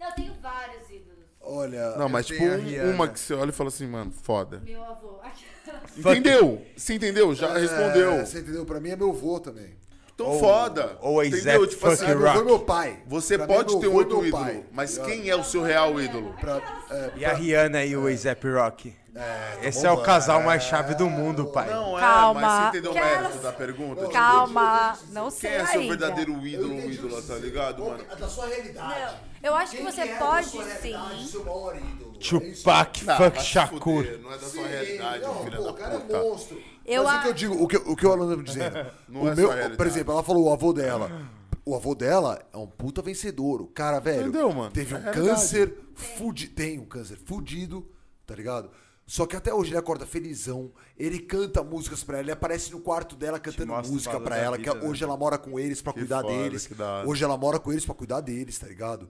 Não, 0.00 0.06
eu 0.08 0.12
tenho 0.14 0.34
vários 0.40 0.88
ídolos. 0.90 1.24
Olha. 1.40 1.96
Não, 1.96 2.08
mas 2.08 2.26
tipo, 2.26 2.42
um- 2.42 2.90
uma 2.94 3.06
que 3.08 3.20
você 3.20 3.34
olha 3.34 3.50
e 3.50 3.52
fala 3.52 3.68
assim, 3.68 3.86
mano, 3.86 4.10
foda. 4.10 4.60
Meu 4.64 4.82
avô. 4.82 5.20
Entendeu? 5.96 6.64
Você 6.76 6.94
entendeu? 6.94 7.34
Já 7.34 7.48
é, 7.50 7.58
respondeu. 7.60 8.26
Você 8.26 8.38
entendeu? 8.40 8.64
Pra 8.64 8.80
mim 8.80 8.90
é 8.90 8.96
meu 8.96 9.10
avô 9.10 9.38
também. 9.40 9.76
Então 10.14 10.26
Ou- 10.26 10.40
foda. 10.40 10.98
ou 11.00 11.20
a 11.20 11.26
Entendeu? 11.26 11.66
Tipo 11.66 11.86
assim, 11.88 12.04
É, 12.04 12.14
meu 12.14 12.26
Rock. 12.26 12.38
e 12.38 12.44
meu 12.44 12.58
pai. 12.60 13.02
você 13.06 13.36
Pra 13.38 13.46
mim 13.46 13.52
é 13.52 13.56
pode 13.56 13.70
meu 13.72 13.80
ter 13.80 13.86
outro 13.88 14.26
ídolo, 14.26 14.44
pai, 14.44 14.64
mas 14.70 14.96
tá 14.98 15.04
quem 15.04 15.28
é 15.28 15.34
o 15.36 15.42
seu 15.42 15.62
real 15.62 15.98
ídolo? 16.00 16.34
Pra- 16.38 16.60
é, 16.90 17.10
E 17.16 17.24
a 17.24 17.32
Rihanna 17.32 17.84
e 17.84 17.96
o 17.96 18.06
A$AP 18.06 18.44
Rock. 18.52 18.94
tá 19.14 19.20
Esse 19.62 19.86
é 19.86 19.90
o 19.90 20.02
casal 20.02 20.42
mais 20.42 20.62
chave 20.64 20.94
do 20.94 21.08
mundo, 21.08 21.46
pai. 21.46 21.68
Não 21.70 21.96
é, 21.96 22.00
Calma. 22.00 22.40
mas 22.40 22.60
você 22.62 22.68
entendeu 22.78 22.90
o 22.92 22.94
mérito 22.94 23.38
da 23.38 23.52
pergunta? 23.52 24.00
Tipo, 24.02 24.12
Calma, 24.12 24.98
não 25.10 25.30
sei 25.30 25.50
Quem 25.50 25.58
é 25.60 25.66
seu 25.66 25.80
ainda. 25.80 25.96
verdadeiro 25.96 26.46
ídolo 26.46 26.68
ou 26.68 26.72
Eu 26.74 26.78
entendi 26.80 26.94
ídola, 26.94 27.18
o 27.18 27.22
que 27.22 27.28
tá 27.28 27.34
ligado, 27.36 27.84
mano? 27.84 28.04
Da 28.18 28.28
sua 28.28 28.46
realidade. 28.46 29.16
Eu 29.42 29.54
acho 29.56 29.76
que 29.76 29.82
você 29.82 30.00
é 30.02 30.14
pode 30.16 30.46
sim. 30.50 31.26
seu 31.26 31.44
maior 31.44 31.76
ídolo? 31.76 32.11
Tupac, 32.28 33.04
Ah, 33.08 33.16
fuck 33.16 33.42
Shakur. 33.42 33.80
fuder, 34.04 34.18
Não 34.20 34.30
é 34.32 34.38
da 34.38 34.46
sua 34.46 34.62
Sim, 34.62 34.68
realidade, 34.68 35.22
não, 35.24 35.44
filha 35.44 35.56
pô, 35.56 35.62
da 35.64 35.70
o 35.70 35.74
cara 35.74 36.00
puta. 36.00 36.16
é 36.16 36.22
monstro. 36.22 36.62
Eu 36.84 37.04
Mas 37.04 37.12
o 37.12 37.16
a- 37.16 37.22
que 37.22 37.28
eu 37.28 37.32
digo, 37.32 37.62
o 37.62 37.68
que, 37.68 37.76
o 37.76 37.96
que 37.96 38.06
o 38.06 38.12
Alan 38.12 38.36
tá 38.36 38.42
dizendo. 38.42 38.86
Não 39.08 39.22
o 39.22 39.28
é 39.28 39.34
meu, 39.34 39.76
por 39.76 39.86
exemplo, 39.86 40.12
ela 40.12 40.22
falou 40.22 40.44
o 40.48 40.52
avô 40.52 40.72
dela. 40.72 41.28
O 41.64 41.76
avô 41.76 41.94
dela 41.94 42.44
é 42.52 42.56
um 42.56 42.66
puta 42.66 43.00
vencedor. 43.02 43.62
O 43.62 43.68
cara, 43.68 44.00
velho, 44.00 44.22
Entendeu, 44.28 44.52
mano? 44.52 44.70
teve 44.72 44.94
É 44.94 44.98
um 44.98 45.12
câncer 45.12 45.72
fudido. 45.94 46.54
Tem 46.54 46.78
um 46.80 46.84
câncer 46.84 47.16
fudido, 47.24 47.88
tá 48.26 48.34
ligado? 48.34 48.68
Só 49.06 49.26
que 49.26 49.36
até 49.36 49.52
hoje 49.52 49.70
ele 49.70 49.78
acorda 49.78 50.06
felizão, 50.06 50.72
ele 50.96 51.18
canta 51.18 51.62
músicas 51.62 52.02
pra 52.02 52.16
ela, 52.16 52.24
ele 52.24 52.32
aparece 52.32 52.70
no 52.72 52.80
quarto 52.80 53.14
dela 53.14 53.38
cantando 53.38 53.72
o 53.72 53.76
música 53.76 54.18
pra 54.18 54.36
ela, 54.36 54.56
vida, 54.56 54.72
que 54.72 54.78
né? 54.78 54.88
hoje 54.88 55.04
ela 55.04 55.16
mora 55.16 55.36
com 55.38 55.58
eles 55.58 55.82
pra 55.82 55.92
Que 55.92 56.00
cuidar 56.00 56.22
foda, 56.22 56.32
deles. 56.34 56.68
Hoje 57.06 57.22
ela 57.22 57.36
mora 57.36 57.58
com 57.58 57.70
eles 57.72 57.84
pra 57.84 57.94
cuidar 57.94 58.20
deles, 58.20 58.58
tá 58.58 58.66
ligado? 58.66 59.08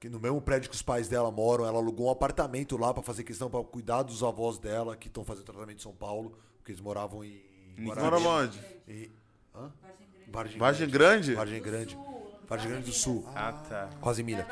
Que 0.00 0.08
no 0.08 0.18
mesmo 0.18 0.40
prédio 0.40 0.70
que 0.70 0.74
os 0.74 0.80
pais 0.80 1.08
dela 1.08 1.30
moram, 1.30 1.66
ela 1.66 1.76
alugou 1.78 2.06
um 2.08 2.10
apartamento 2.10 2.76
lá 2.78 2.92
pra 2.94 3.02
fazer 3.02 3.22
questão 3.22 3.50
pra 3.50 3.62
cuidar 3.62 4.02
dos 4.02 4.22
avós 4.24 4.58
dela, 4.58 4.96
que 4.96 5.08
estão 5.08 5.22
fazendo 5.22 5.44
tratamento 5.44 5.76
em 5.76 5.82
São 5.82 5.92
Paulo, 5.92 6.38
porque 6.56 6.72
eles 6.72 6.80
moravam 6.80 7.22
em 7.22 7.42
Mora 7.76 8.16
onde? 8.18 8.58
em- 8.88 9.10
Hã? 9.54 9.70
Vargem, 10.28 10.58
Vargem 10.58 10.88
Grande. 10.88 11.34
Grande? 11.34 11.34
Vargem 11.34 11.62
Grande. 11.62 11.98
Vargem 12.48 12.68
Grande 12.70 12.86
do 12.86 12.92
Sul. 12.92 13.24
Ah, 13.34 13.52
tá. 13.52 13.90
Quase 14.00 14.22
milha. 14.22 14.46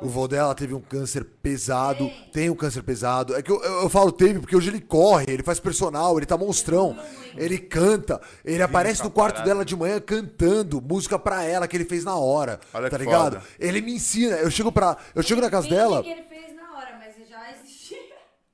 O 0.00 0.08
vô 0.08 0.28
dela 0.28 0.54
teve 0.54 0.74
um 0.74 0.80
câncer 0.80 1.24
pesado, 1.24 2.08
tem 2.32 2.48
um 2.48 2.54
câncer 2.54 2.82
pesado. 2.82 3.34
É 3.34 3.42
que 3.42 3.50
eu, 3.50 3.60
eu, 3.62 3.82
eu 3.82 3.88
falo 3.88 4.12
teve 4.12 4.38
porque 4.38 4.54
hoje 4.56 4.68
ele 4.70 4.80
corre, 4.80 5.24
ele 5.28 5.42
faz 5.42 5.58
personal, 5.58 6.16
ele 6.16 6.26
tá 6.26 6.36
monstrão, 6.36 6.96
ele 7.36 7.58
canta, 7.58 8.20
ele 8.44 8.62
aparece 8.62 9.02
no 9.02 9.10
quarto 9.10 9.42
dela 9.42 9.64
de 9.64 9.74
manhã 9.74 10.00
cantando 10.00 10.80
música 10.80 11.18
pra 11.18 11.42
ela 11.42 11.66
que 11.66 11.76
ele 11.76 11.84
fez 11.84 12.04
na 12.04 12.14
hora, 12.16 12.60
Olha 12.72 12.88
tá 12.88 12.96
que 12.96 13.04
ligado? 13.04 13.34
foda. 13.40 13.42
Ele 13.58 13.80
me 13.80 13.92
ensina, 13.94 14.36
eu 14.36 14.50
chego 14.50 14.70
pra, 14.70 14.96
eu 15.14 15.22
chego 15.22 15.40
na 15.40 15.50
casa 15.50 15.68
dela, 15.68 16.02
que 16.02 16.10
ele 16.10 16.22
fez 16.22 16.54
na 16.54 16.76
hora, 16.76 16.96
mas 16.98 17.28
já 17.28 17.50
existia. 17.52 17.98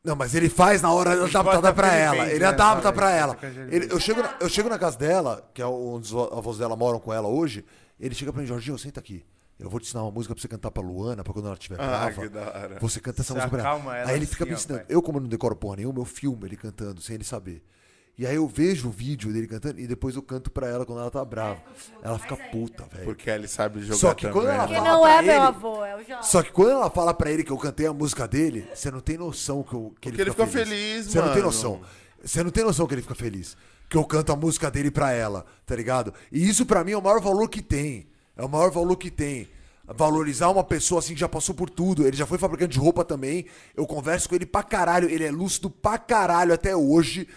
não, 0.02 0.16
mas 0.16 0.34
ele 0.34 0.48
faz 0.48 0.80
na 0.80 0.92
hora 0.92 1.12
adaptada 1.24 1.60
pra 1.60 1.72
pra 1.74 1.94
ele 1.94 2.02
ela. 2.20 2.30
Ele 2.30 2.38
né, 2.38 2.46
adapta 2.46 2.88
essa 2.88 3.10
ela. 3.10 3.38
Ele- 3.70 3.88
eu, 3.92 4.00
chego 4.00 4.22
na, 4.22 4.34
eu 4.40 4.48
chego 4.48 4.68
na 4.70 4.78
casa 4.78 4.96
dela, 4.96 5.46
que 5.52 5.60
é 5.60 5.66
onde 5.66 6.14
os 6.14 6.32
avós 6.32 6.56
dela 6.56 6.74
moram 6.74 6.98
com 6.98 7.12
ela 7.12 7.28
hoje. 7.28 7.64
Ele 8.00 8.14
chega 8.14 8.32
pra 8.32 8.40
mim, 8.40 8.46
Jorginho, 8.48 8.78
senta 8.78 8.98
aqui. 8.98 9.24
Eu 9.58 9.70
vou 9.70 9.78
te 9.78 9.84
ensinar 9.84 10.02
uma 10.02 10.10
música 10.10 10.34
pra 10.34 10.42
você 10.42 10.48
cantar 10.48 10.70
pra 10.70 10.82
Luana, 10.82 11.22
pra 11.22 11.32
quando 11.32 11.46
ela 11.46 11.54
estiver 11.54 11.76
Ah, 11.80 11.86
brava. 12.10 12.22
que 12.22 12.28
da 12.28 12.40
hora. 12.40 12.78
Você 12.80 13.00
canta 13.00 13.20
essa 13.22 13.32
Você 13.32 13.38
música 13.40 13.50
pra 13.56 13.70
ela. 13.70 13.98
ela 13.98 14.10
Aí 14.10 14.16
ele 14.16 14.26
fica 14.26 14.42
assim, 14.44 14.50
me 14.50 14.54
ó, 14.54 14.58
ensinando. 14.58 14.80
pai. 14.84 14.94
Eu, 14.94 15.00
como 15.02 15.18
eu 15.18 15.22
não 15.22 15.28
decoro 15.28 15.54
porra 15.54 15.76
nenhuma, 15.76 16.00
eu 16.00 16.04
filmo 16.04 16.44
ele 16.44 16.56
cantando, 16.56 17.00
sem 17.00 17.14
ele 17.14 17.24
saber. 17.24 17.62
E 18.16 18.26
aí 18.26 18.36
eu 18.36 18.46
vejo 18.46 18.88
o 18.88 18.90
vídeo 18.92 19.32
dele 19.32 19.46
cantando 19.48 19.80
e 19.80 19.86
depois 19.88 20.14
eu 20.14 20.22
canto 20.22 20.48
pra 20.50 20.68
ela 20.68 20.84
quando 20.86 21.00
ela 21.00 21.10
tá 21.10 21.24
brava. 21.24 21.60
Ela 22.02 22.16
fica 22.18 22.36
puta, 22.36 22.84
velho. 22.92 23.04
Porque 23.06 23.28
ele 23.28 23.48
sabe 23.48 23.80
jogar 23.82 23.96
Só 23.98 24.14
que 24.14 24.22
também. 24.22 24.32
quando 24.40 24.48
ela 24.52 24.66
Porque 24.68 24.74
fala 24.74 24.88
não 24.88 25.00
pra 25.02 25.10
é 25.10 25.22
meu 25.22 25.34
ele- 25.34 25.40
avô, 25.44 25.84
é 25.84 25.94
o 25.96 26.04
Jorge. 26.04 26.26
Só 26.28 26.42
que 26.42 26.52
quando 26.52 26.70
ela 26.70 26.90
fala 26.90 27.12
pra 27.14 27.30
ele 27.30 27.42
que 27.42 27.50
eu 27.50 27.58
cantei 27.58 27.86
a 27.86 27.92
música 27.92 28.28
dele, 28.28 28.68
você 28.72 28.88
não 28.90 29.00
tem 29.00 29.16
noção 29.18 29.62
que, 29.64 29.74
eu, 29.74 29.92
que 30.00 30.08
ele, 30.10 30.16
Porque 30.16 30.22
ele 30.22 30.30
fica 30.30 30.46
fica 30.46 30.58
feliz. 30.64 30.68
feliz, 30.68 31.06
Você 31.06 31.18
não 31.18 31.26
tem 31.26 31.34
mano. 31.36 31.46
noção. 31.46 31.80
Você 32.24 32.42
não 32.44 32.50
tem 32.52 32.64
noção 32.64 32.86
que 32.86 32.94
ele 32.94 33.02
fica 33.02 33.14
feliz. 33.16 33.56
Que 33.88 33.96
eu 33.96 34.04
canto 34.04 34.32
a 34.32 34.36
música 34.36 34.70
dele 34.70 34.90
pra 34.92 35.10
ela, 35.12 35.44
tá 35.66 35.74
ligado? 35.74 36.14
E 36.30 36.48
isso 36.48 36.64
pra 36.64 36.84
mim 36.84 36.92
é 36.92 36.96
o 36.96 37.02
maior 37.02 37.20
valor 37.20 37.48
que 37.48 37.60
tem. 37.62 38.06
É 38.36 38.44
o 38.44 38.48
maior 38.48 38.70
valor 38.70 38.96
que 38.96 39.10
tem. 39.10 39.48
Valorizar 39.86 40.48
uma 40.48 40.64
pessoa 40.64 40.98
assim 40.98 41.14
que 41.14 41.20
já 41.20 41.28
passou 41.28 41.54
por 41.54 41.68
tudo. 41.68 42.06
Ele 42.06 42.16
já 42.16 42.26
foi 42.26 42.38
fabricante 42.38 42.72
de 42.72 42.78
roupa 42.78 43.04
também. 43.04 43.46
Eu 43.76 43.86
converso 43.86 44.28
com 44.28 44.34
ele 44.34 44.46
pra 44.46 44.62
caralho. 44.62 45.08
Ele 45.10 45.24
é 45.24 45.30
lúcido 45.30 45.68
pra 45.68 45.98
caralho 45.98 46.54
até 46.54 46.74
hoje. 46.74 47.28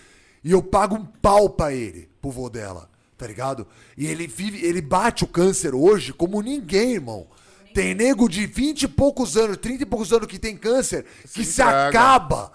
E 0.43 0.51
eu 0.51 0.63
pago 0.63 0.95
um 0.95 1.05
pau 1.05 1.49
pra 1.49 1.73
ele, 1.73 2.09
pro 2.21 2.31
vô 2.31 2.49
dela, 2.49 2.89
tá 3.17 3.27
ligado? 3.27 3.67
E 3.97 4.07
ele 4.07 4.27
vive, 4.27 4.65
ele 4.65 4.81
bate 4.81 5.25
o 5.25 5.27
câncer 5.27 5.75
hoje 5.75 6.13
como 6.13 6.41
ninguém, 6.41 6.93
irmão. 6.93 7.27
Tem 7.73 7.93
nego 7.93 8.29
de 8.29 8.45
20 8.45 8.83
e 8.83 8.87
poucos 8.87 9.35
anos, 9.35 9.57
30 9.57 9.83
e 9.83 9.85
poucos 9.85 10.13
anos 10.13 10.27
que 10.27 10.39
tem 10.39 10.55
câncer, 10.55 11.05
que 11.33 11.43
se 11.43 11.61
acaba. 11.61 12.51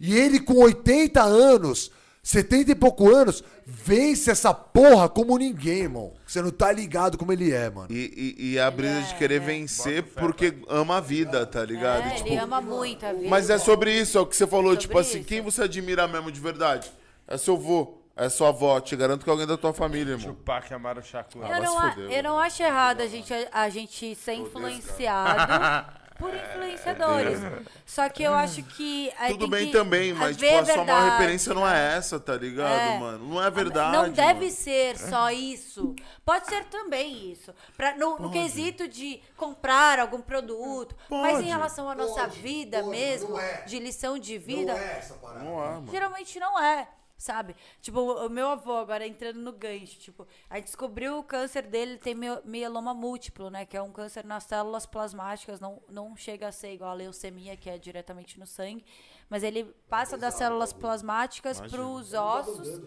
E 0.00 0.14
ele 0.14 0.40
com 0.40 0.54
80 0.54 1.22
anos, 1.22 1.90
70 2.26 2.72
e 2.72 2.74
poucos 2.74 3.14
anos, 3.14 3.44
vence 3.64 4.32
essa 4.32 4.52
porra 4.52 5.08
como 5.08 5.38
ninguém, 5.38 5.82
irmão. 5.82 6.12
Você 6.26 6.42
não 6.42 6.50
tá 6.50 6.72
ligado 6.72 7.16
como 7.16 7.32
ele 7.32 7.52
é, 7.52 7.70
mano. 7.70 7.86
E, 7.88 8.34
e, 8.36 8.52
e 8.54 8.58
a 8.58 8.68
brisa 8.68 9.00
de 9.02 9.14
querer 9.14 9.38
vencer 9.38 10.02
porque 10.02 10.52
ama 10.68 10.96
a 10.96 11.00
vida, 11.00 11.46
tá 11.46 11.64
ligado? 11.64 12.04
É, 12.04 12.10
Tipo, 12.16 12.28
ele 12.28 12.36
ama 12.38 12.60
muito 12.60 13.06
a 13.06 13.12
vida. 13.12 13.28
Mas 13.28 13.48
é 13.48 13.58
sobre 13.58 13.92
isso, 13.96 14.18
é 14.18 14.20
o 14.20 14.26
que 14.26 14.34
você 14.34 14.44
falou, 14.44 14.72
Sobre 14.72 14.80
tipo 14.80 14.98
assim, 14.98 15.18
isso. 15.20 15.28
quem 15.28 15.40
você 15.40 15.62
admira 15.62 16.08
mesmo 16.08 16.32
de 16.32 16.40
verdade? 16.40 16.90
É 17.28 17.36
seu 17.38 17.56
vô, 17.56 17.96
é 18.16 18.28
sua 18.28 18.48
avó, 18.48 18.80
te 18.80 18.96
garanto 18.96 19.22
que 19.22 19.30
é 19.30 19.32
alguém 19.32 19.46
da 19.46 19.56
tua 19.56 19.72
família, 19.72 20.14
irmão. 20.14 20.34
Tupac 20.34 20.74
Amaro 20.74 21.04
Shakur. 21.04 21.44
Ah, 21.44 21.58
Eu 21.58 21.62
não, 21.62 21.80
foder, 21.80 22.10
eu 22.10 22.22
não 22.24 22.38
acho 22.40 22.60
errado 22.60 23.02
a 23.02 23.06
gente, 23.06 23.32
a 23.52 23.68
gente 23.68 24.16
ser 24.16 24.34
influenciado 24.34 25.92
por 26.18 26.34
influenciadores. 26.34 27.38
Só 27.84 28.08
que 28.08 28.22
eu 28.22 28.34
acho 28.34 28.62
que. 28.62 29.12
Tudo 29.28 29.48
bem 29.48 29.66
que 29.66 29.72
também, 29.72 30.12
mas 30.12 30.36
tipo, 30.36 30.54
a 30.56 30.64
sua 30.64 30.84
maior 30.84 31.10
referência 31.12 31.54
não 31.54 31.66
é 31.68 31.96
essa, 31.96 32.18
tá 32.18 32.34
ligado, 32.34 32.70
É. 32.94 32.98
mano? 32.98 33.26
Não 33.28 33.42
é 33.42 33.50
verdade. 33.50 33.96
Não 33.96 34.10
deve 34.10 34.40
mano. 34.46 34.50
ser 34.50 34.96
só 34.98 35.30
isso. 35.30 35.94
Pode 36.24 36.46
ser 36.46 36.64
também 36.64 37.30
isso. 37.30 37.54
Pra, 37.76 37.96
no, 37.96 38.18
no 38.18 38.30
quesito 38.30 38.88
de 38.88 39.20
comprar 39.36 39.98
algum 39.98 40.20
produto. 40.20 40.94
Mas 41.10 41.34
Pode. 41.34 41.44
em 41.44 41.48
relação 41.50 41.88
à 41.88 41.94
nossa 41.94 42.20
Pode, 42.22 42.40
vida 42.40 42.78
pode, 42.78 42.90
mesmo, 42.90 43.30
não 43.30 43.40
é. 43.40 43.62
de 43.62 43.78
lição 43.78 44.18
de 44.18 44.38
vida, 44.38 44.72
essa 44.72 45.14
parada. 45.14 45.44
Não 45.44 45.62
é, 45.62 45.68
mano. 45.68 45.88
geralmente 45.90 46.38
não 46.40 46.58
é. 46.60 46.88
Sabe? 47.18 47.56
Tipo, 47.80 48.00
o 48.00 48.28
meu 48.28 48.48
avô, 48.48 48.76
agora 48.76 49.06
entrando 49.06 49.38
no 49.40 49.50
gancho, 49.50 49.98
tipo, 49.98 50.26
a 50.50 50.56
gente 50.56 50.66
descobriu 50.66 51.18
o 51.18 51.24
câncer 51.24 51.62
dele, 51.62 51.92
ele 51.92 51.98
tem 51.98 52.14
mieloma 52.44 52.92
múltiplo, 52.92 53.48
né? 53.48 53.64
Que 53.64 53.76
é 53.76 53.80
um 53.82 53.90
câncer 53.90 54.24
nas 54.24 54.44
células 54.44 54.84
plasmáticas, 54.84 55.58
não, 55.58 55.82
não 55.88 56.14
chega 56.14 56.48
a 56.48 56.52
ser 56.52 56.74
igual 56.74 56.90
a 56.90 56.94
leucemia, 56.94 57.56
que 57.56 57.70
é 57.70 57.78
diretamente 57.78 58.38
no 58.38 58.46
sangue, 58.46 58.84
mas 59.30 59.42
ele 59.42 59.64
passa 59.88 60.18
das 60.18 60.34
células 60.34 60.74
plasmáticas 60.74 61.58
para 61.58 61.80
os 61.80 62.12
ossos, 62.12 62.82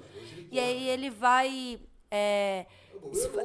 e 0.51 0.59
aí 0.59 0.87
ele 0.87 1.09
vai. 1.09 1.81
é, 2.11 2.65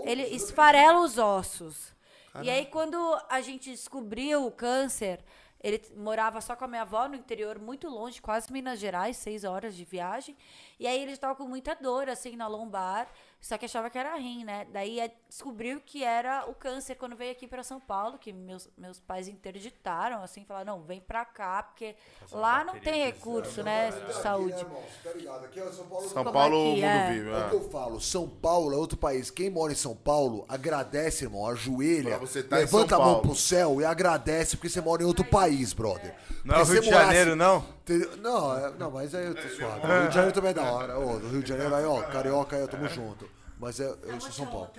ele 0.04 0.22
esfarela 0.34 1.00
os 1.00 1.16
ossos. 1.18 1.94
E 2.42 2.50
aí, 2.50 2.66
quando 2.66 2.96
a 3.30 3.40
gente 3.40 3.70
descobriu 3.70 4.44
o 4.44 4.50
câncer, 4.50 5.24
ele 5.64 5.82
morava 5.96 6.42
só 6.42 6.54
com 6.54 6.66
a 6.66 6.68
minha 6.68 6.82
avó 6.82 7.08
no 7.08 7.14
interior, 7.14 7.58
muito 7.58 7.88
longe, 7.88 8.20
quase 8.20 8.52
Minas 8.52 8.78
Gerais, 8.78 9.16
seis 9.16 9.44
horas 9.44 9.74
de 9.74 9.82
viagem. 9.82 10.36
E 10.78 10.86
aí 10.86 11.00
ele 11.00 11.12
estava 11.12 11.34
com 11.34 11.48
muita 11.48 11.74
dor, 11.74 12.06
assim, 12.10 12.36
na 12.36 12.46
lombar, 12.46 13.08
só 13.44 13.58
que 13.58 13.66
achava 13.66 13.90
que 13.90 13.98
era 13.98 14.16
rim, 14.16 14.42
né? 14.42 14.66
Daí 14.72 14.98
eh, 14.98 15.12
descobriu 15.28 15.78
que 15.84 16.02
era 16.02 16.46
o 16.48 16.54
câncer 16.54 16.94
quando 16.94 17.14
veio 17.14 17.30
aqui 17.30 17.46
para 17.46 17.62
São 17.62 17.78
Paulo, 17.78 18.16
que 18.16 18.32
meus, 18.32 18.70
meus 18.74 18.98
pais 18.98 19.28
interditaram, 19.28 20.22
assim, 20.22 20.46
falaram, 20.46 20.78
não, 20.78 20.82
vem 20.82 20.98
pra 20.98 21.26
cá, 21.26 21.62
porque 21.62 21.94
lá 22.32 22.64
não 22.64 22.80
tem 22.80 23.04
recurso, 23.04 23.62
né, 23.62 23.90
de 23.90 24.14
saúde. 24.14 24.64
Tá 25.02 25.12
ligado? 25.12 25.44
Aqui 25.44 25.60
é 25.60 25.70
São 25.70 25.84
Paulo. 25.84 26.08
São 26.08 26.24
Paulo, 26.24 26.54
é 26.54 26.58
o 26.58 26.70
mundo 26.70 26.84
é? 26.84 27.12
vive. 27.12 27.28
É 27.28 27.32
o 27.32 27.36
é. 27.36 27.48
que 27.50 27.54
eu 27.56 27.68
falo, 27.68 28.00
São 28.00 28.26
Paulo 28.26 28.72
é 28.72 28.78
outro 28.78 28.96
país. 28.96 29.30
Quem 29.30 29.50
mora 29.50 29.72
em 29.72 29.76
São 29.76 29.94
Paulo, 29.94 30.46
agradece, 30.48 31.26
irmão, 31.26 31.46
ajoelha, 31.46 32.18
tá 32.48 32.56
levanta 32.56 32.96
a 32.96 32.98
mão 32.98 33.20
pro 33.20 33.36
céu 33.36 33.78
e 33.78 33.84
agradece 33.84 34.56
porque 34.56 34.70
você 34.70 34.80
mora 34.80 35.02
em 35.02 35.06
outro 35.06 35.22
país, 35.22 35.74
brother. 35.74 36.14
Não 36.42 36.56
é 36.56 36.62
o 36.62 36.64
Rio 36.64 36.80
de 36.80 36.88
Janeiro, 36.88 37.36
não? 37.36 37.62
Entendeu? 37.82 38.16
Não, 38.16 38.56
é- 38.56 38.72
não, 38.78 38.90
mas 38.90 39.14
aí 39.14 39.26
eu 39.26 39.34
tô 39.34 39.46
suave. 39.48 39.86
O 39.86 40.00
Rio 40.00 40.08
de 40.08 40.14
Janeiro 40.14 40.34
também 40.34 40.50
é 40.52 40.54
da 40.54 40.62
hora. 40.62 40.98
Ô, 40.98 41.18
no 41.18 41.28
Rio 41.28 41.42
de 41.42 41.48
Janeiro 41.50 41.74
aí, 41.74 41.84
ó, 41.84 42.00
carioca 42.04 42.56
aí, 42.56 42.62
ó, 42.62 42.66
tamo 42.66 42.88
junto. 42.88 43.33
Mas 43.64 43.80
é, 43.80 43.86
eu 44.04 44.20
sou 44.20 44.30
São 44.32 44.46
Paulo. 44.46 44.70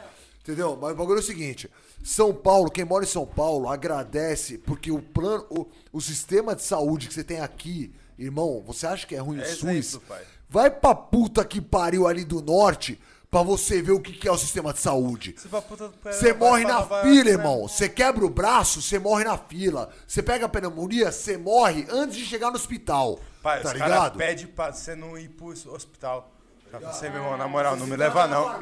Entendeu? 0.41 0.77
Mas 0.79 0.91
o 0.91 0.95
bagulho 0.95 1.17
é 1.17 1.21
o 1.21 1.23
seguinte: 1.23 1.69
São 2.03 2.31
Paulo, 2.33 2.69
quem 2.69 2.85
mora 2.85 3.03
em 3.03 3.07
São 3.07 3.25
Paulo, 3.25 3.67
agradece, 3.67 4.59
porque 4.59 4.91
o 4.91 5.01
plano, 5.01 5.43
o, 5.49 5.65
o 5.91 5.99
sistema 5.99 6.55
de 6.55 6.61
saúde 6.61 7.07
que 7.07 7.13
você 7.15 7.23
tem 7.23 7.39
aqui, 7.41 7.91
irmão, 8.17 8.63
você 8.65 8.85
acha 8.85 9.07
que 9.07 9.15
é 9.15 9.19
ruim 9.19 9.39
o 9.39 9.41
É 9.41 9.45
SUS? 9.45 9.63
exemplo, 9.65 10.01
pai. 10.07 10.21
Vai 10.47 10.69
pra 10.69 10.93
puta 10.93 11.43
que 11.43 11.59
pariu 11.59 12.05
ali 12.07 12.23
do 12.23 12.43
norte 12.43 13.01
pra 13.31 13.41
você 13.41 13.81
ver 13.81 13.91
o 13.93 13.99
que, 13.99 14.13
que 14.13 14.27
é 14.27 14.31
o 14.31 14.37
sistema 14.37 14.71
de 14.71 14.79
saúde. 14.79 15.33
Você 15.35 15.47
vai 15.47 15.61
puta 15.63 15.87
do 15.89 15.97
pé, 15.97 16.11
Você 16.11 16.31
vai 16.31 16.47
morre 16.47 16.63
na 16.63 16.83
fila, 17.01 17.29
irmão. 17.31 17.63
né? 17.63 17.67
Você 17.67 17.89
quebra 17.89 18.23
o 18.23 18.29
braço, 18.29 18.83
você 18.83 18.99
morre 18.99 19.23
na 19.23 19.37
fila. 19.39 19.89
Você 20.07 20.21
pega 20.21 20.45
a 20.45 20.49
pneumonia, 20.49 21.11
você 21.11 21.35
morre 21.37 21.87
antes 21.89 22.15
de 22.17 22.23
chegar 22.25 22.51
no 22.51 22.55
hospital. 22.55 23.19
Pai, 23.41 23.63
tá 23.63 23.69
os 23.69 23.73
ligado? 23.73 24.17
pedem 24.17 24.45
pra 24.45 24.71
você 24.71 24.95
não 24.95 25.17
ir 25.17 25.29
pro 25.29 25.47
hospital. 25.73 26.31
Você, 26.79 27.09
meu 27.09 27.21
irmão, 27.23 27.37
na 27.37 27.47
moral, 27.47 27.75
não 27.75 27.87
me 27.87 27.95
leva 27.95 28.27
não. 28.27 28.59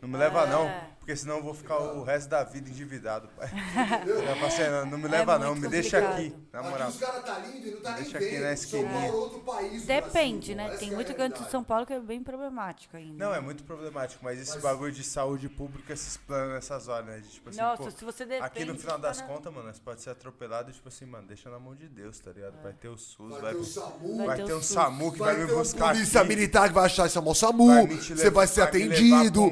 Não 0.00 0.08
me 0.08 0.16
leva 0.16 0.46
não, 0.46 0.64
É. 0.66 0.91
porque 1.02 1.16
senão 1.16 1.38
eu 1.38 1.42
vou 1.42 1.52
ficar 1.52 1.78
o 1.78 2.04
resto 2.04 2.28
da 2.28 2.44
vida 2.44 2.70
endividado, 2.70 3.28
pai. 3.36 3.50
Eu 4.06 4.70
não, 4.70 4.86
não 4.92 4.98
me 4.98 5.08
leva 5.08 5.36
não, 5.36 5.46
É 5.48 5.50
muito 5.50 5.62
me 5.62 5.68
deixa 5.68 6.00
complicado. 6.00 6.20
aqui, 6.20 6.46
na 6.52 6.62
moral. 6.62 6.88
Aqui 6.88 6.96
os 6.96 7.00
caras 7.02 7.24
tá 7.24 7.38
lindo 7.40 7.66
e 7.66 7.70
não 7.72 7.80
tá 7.80 7.90
Deixa 7.92 8.18
nem 8.20 8.28
aqui 8.28 8.36
vendo. 8.36 8.42
na 8.44 8.56
São 8.56 8.64
esquininha. 8.64 8.92
Paulo 8.92 9.06
é 9.06 9.10
outro 9.20 9.40
país. 9.40 9.84
Depende, 9.84 10.54
Brasil, 10.54 10.72
né? 10.72 10.78
Tem 10.78 10.92
é 10.92 10.94
muito 10.94 11.14
canto 11.14 11.42
de. 11.42 11.50
São 11.50 11.64
Paulo 11.64 11.84
que 11.86 11.92
é 11.92 11.98
bem 11.98 12.22
problemático 12.22 12.96
ainda. 12.96 13.24
Não, 13.24 13.34
é 13.34 13.40
muito 13.40 13.64
problemático, 13.64 14.24
mas 14.24 14.40
esse 14.40 14.58
bagulho 14.60 14.92
de 14.92 15.02
saúde 15.02 15.48
pública 15.48 15.96
se 15.96 16.08
explana 16.08 16.54
nessas 16.54 16.86
horas, 16.86 17.06
né? 17.06 17.18
De, 17.18 17.28
tipo 17.28 17.50
assim, 17.50 17.58
Nossa, 17.60 17.82
pô, 17.82 17.90
se 17.90 18.04
você 18.04 18.24
depende... 18.24 18.46
Aqui 18.46 18.64
no 18.64 18.78
final 18.78 18.96
tá 19.00 19.08
das 19.08 19.18
na- 19.18 19.26
contas, 19.26 19.52
mano, 19.52 19.72
você 19.74 19.80
pode 19.80 20.00
ser 20.00 20.10
atropelado 20.10 20.70
e, 20.70 20.72
tipo 20.72 20.86
assim, 20.88 21.04
mano, 21.04 21.26
deixa 21.26 21.50
na 21.50 21.58
mão 21.58 21.74
de 21.74 21.88
Deus, 21.88 22.20
tá 22.20 22.30
ligado? 22.30 22.62
Vai 22.62 22.72
ter 22.74 22.88
o 22.88 22.96
SUS, 22.96 23.32
Vai 23.32 23.40
vai, 23.40 23.52
ter 23.54 23.58
o 23.58 23.64
SAMU, 23.64 24.16
vai 24.18 24.26
Vai 24.28 24.42
ter 24.44 24.52
o 24.52 24.58
um. 24.58 24.62
SAMU 24.62 25.12
que 25.12 25.18
vai, 25.18 25.34
Vai 25.36 25.46
me 25.46 25.52
buscar 25.52 25.88
polícia 25.94 26.20
aqui, 26.20 26.28
militar 26.28 26.68
que 26.68 26.74
vai 26.74 26.84
achar 26.86 27.06
esse 27.06 27.18
amor 27.18 27.34
SAMU. 27.34 27.88
Você 27.88 28.30
vai 28.30 28.46
ser 28.46 28.62
atendido. 28.62 29.50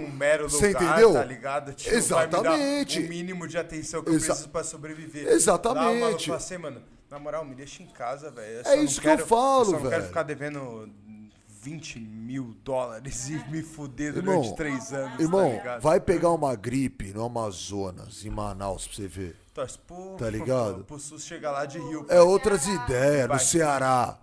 Você 0.48 0.70
entendeu? 0.70 1.12
Tá 1.40 1.90
Exatamente. 1.96 2.98
me 2.98 3.02
dar 3.02 3.06
o 3.06 3.08
mínimo 3.08 3.48
de 3.48 3.58
atenção 3.58 4.02
que 4.02 4.10
eu 4.10 4.14
Exa- 4.14 4.26
preciso 4.28 4.48
pra 4.50 4.62
sobreviver. 4.64 5.26
Exatamente. 5.28 5.84
Lá, 5.84 5.90
o 5.90 6.00
maluco 6.00 6.22
fala 6.24 6.36
assim, 6.36 6.58
mano, 6.58 6.82
na 7.10 7.18
moral, 7.18 7.44
me 7.44 7.54
deixa 7.54 7.82
em 7.82 7.86
casa, 7.86 8.30
velho. 8.30 8.60
Eu 8.64 8.72
É 8.72 8.76
isso 8.82 9.00
que 9.00 9.08
eu 9.08 9.18
falo, 9.26 9.60
Eu 9.60 9.64
só 9.64 9.70
não 9.72 9.80
quero 9.82 9.90
velho. 9.90 10.06
ficar 10.06 10.22
devendo 10.22 10.88
20 11.62 11.98
mil 11.98 12.54
dólares 12.64 13.28
e 13.28 13.32
me 13.50 13.62
fuder 13.62 14.16
Irmão, 14.16 14.40
durante 14.40 14.56
três 14.56 14.92
anos, 14.92 15.16
tá 15.18 15.22
Irmão, 15.22 15.52
ligado? 15.52 15.82
vai 15.82 16.00
pegar 16.00 16.30
uma 16.30 16.54
gripe 16.54 17.12
no 17.12 17.24
Amazonas, 17.24 18.24
em 18.24 18.30
Manaus, 18.30 18.86
pra 18.86 18.96
você 18.96 19.06
ver. 19.08 19.36
Torce 19.52 19.78
pro, 19.78 20.16
Tá 20.16 20.30
ligado? 20.30 20.74
Pro, 20.76 20.84
pro 20.84 20.98
SUS 20.98 21.24
chegar 21.24 21.50
lá 21.50 21.66
de 21.66 21.78
Rio. 21.78 22.06
É 22.08 22.20
outras 22.22 22.66
ideias, 22.66 23.28
no. 23.28 23.38
Ceará. 23.38 24.18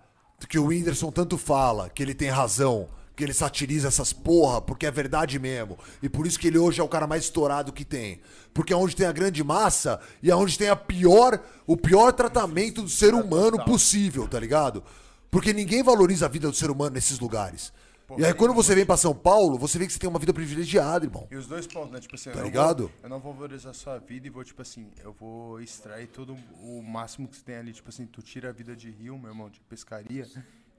que 0.48 0.58
o 0.58 0.66
Whindersson 0.66 1.10
tanto 1.12 1.36
fala, 1.38 1.88
que 1.90 2.02
ele 2.02 2.14
tem 2.14 2.28
razão, 2.30 2.88
que 3.18 3.24
ele 3.24 3.34
satiriza 3.34 3.88
essas 3.88 4.12
porra, 4.12 4.62
porque 4.62 4.86
é 4.86 4.90
verdade 4.92 5.40
mesmo. 5.40 5.76
E 6.00 6.08
por 6.08 6.24
isso 6.24 6.38
que 6.38 6.46
ele 6.46 6.56
hoje 6.56 6.80
é 6.80 6.84
o 6.84 6.88
cara 6.88 7.04
mais 7.04 7.24
estourado 7.24 7.72
que 7.72 7.84
tem. 7.84 8.20
Porque 8.54 8.72
é 8.72 8.76
onde 8.76 8.94
tem 8.94 9.06
a 9.06 9.12
grande 9.12 9.42
massa 9.42 9.98
e 10.22 10.30
é 10.30 10.36
onde 10.36 10.56
tem 10.56 10.68
a 10.68 10.76
pior, 10.76 11.42
o 11.66 11.76
pior 11.76 12.12
tratamento 12.12 12.80
do 12.80 12.88
ser 12.88 13.14
humano 13.14 13.64
possível, 13.64 14.28
tá 14.28 14.38
ligado? 14.38 14.84
Porque 15.32 15.52
ninguém 15.52 15.82
valoriza 15.82 16.26
a 16.26 16.28
vida 16.28 16.48
do 16.48 16.54
ser 16.54 16.70
humano 16.70 16.94
nesses 16.94 17.18
lugares. 17.18 17.72
E 18.16 18.24
aí 18.24 18.32
quando 18.32 18.54
você 18.54 18.72
vem 18.72 18.86
pra 18.86 18.96
São 18.96 19.14
Paulo, 19.14 19.58
você 19.58 19.80
vê 19.80 19.86
que 19.86 19.92
você 19.92 19.98
tem 19.98 20.08
uma 20.08 20.18
vida 20.20 20.32
privilegiada, 20.32 21.04
irmão. 21.04 21.26
E 21.28 21.34
os 21.34 21.48
dois 21.48 21.66
pontos, 21.66 21.90
né? 21.90 21.98
Tipo 21.98 22.14
assim, 22.14 22.30
Tá 22.30 22.36
eu 22.36 22.38
não 22.38 22.44
ligado? 22.44 22.82
Vou, 22.84 22.92
eu 23.02 23.08
não 23.10 23.18
vou 23.18 23.34
valorizar 23.34 23.70
a 23.70 23.74
sua 23.74 23.98
vida 23.98 24.28
e 24.28 24.30
vou, 24.30 24.44
tipo 24.44 24.62
assim, 24.62 24.86
eu 25.02 25.12
vou 25.12 25.60
extrair 25.60 26.06
todo 26.06 26.36
o 26.62 26.82
máximo 26.82 27.26
que 27.26 27.36
você 27.36 27.42
tem 27.42 27.56
ali. 27.56 27.72
Tipo 27.72 27.90
assim, 27.90 28.06
tu 28.06 28.22
tira 28.22 28.48
a 28.48 28.52
vida 28.52 28.76
de 28.76 28.90
rio, 28.90 29.18
meu 29.18 29.30
irmão, 29.30 29.50
de 29.50 29.60
pescaria. 29.68 30.26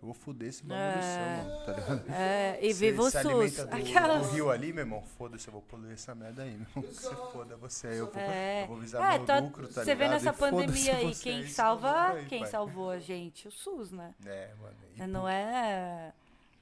Eu 0.01 0.05
vou 0.05 0.13
foder 0.13 0.47
esse 0.47 0.63
bagulho 0.63 0.97
do 0.97 1.03
céu, 1.03 1.43
mano, 1.43 1.65
tá 1.65 1.73
ligado? 1.73 2.09
É, 2.13 2.59
e 2.65 2.71
viva 2.71 3.01
o 3.01 3.11
SUS. 3.11 3.59
Aquelas. 3.59 4.27
do 4.27 4.33
rio 4.33 4.49
ali, 4.49 4.71
meu 4.71 4.83
irmão, 4.83 5.01
foda-se, 5.17 5.47
eu 5.49 5.51
vou 5.51 5.61
poluir 5.61 5.91
essa 5.91 6.15
merda 6.15 6.43
aí, 6.43 6.51
meu 6.51 6.65
irmão. 6.77 6.93
Você 6.93 7.15
foda 7.33 7.57
você, 7.57 7.87
eu 7.99 8.05
vou, 8.09 8.21
É, 8.21 8.63
eu 8.63 8.67
vou 8.67 8.77
visar 8.77 9.13
é 9.13 9.17
meu 9.17 9.25
tá- 9.25 9.39
lucro, 9.39 9.67
tá 9.67 9.83
você 9.83 9.95
vê 9.95 10.07
nessa 10.07 10.29
E 10.29 10.33
pandemia 10.33 10.95
aí, 10.95 11.13
quem 11.15 11.43
é 11.43 11.47
salva, 11.47 12.11
aí, 12.13 12.25
quem 12.27 12.39
pai. 12.39 12.49
salvou 12.49 12.89
a 12.91 12.99
gente? 12.99 13.49
O 13.49 13.51
SUS, 13.51 13.91
né? 13.91 14.13
É, 14.25 14.49
mano. 14.61 14.75
e 14.95 15.05
Não 15.07 15.27
é 15.27 16.13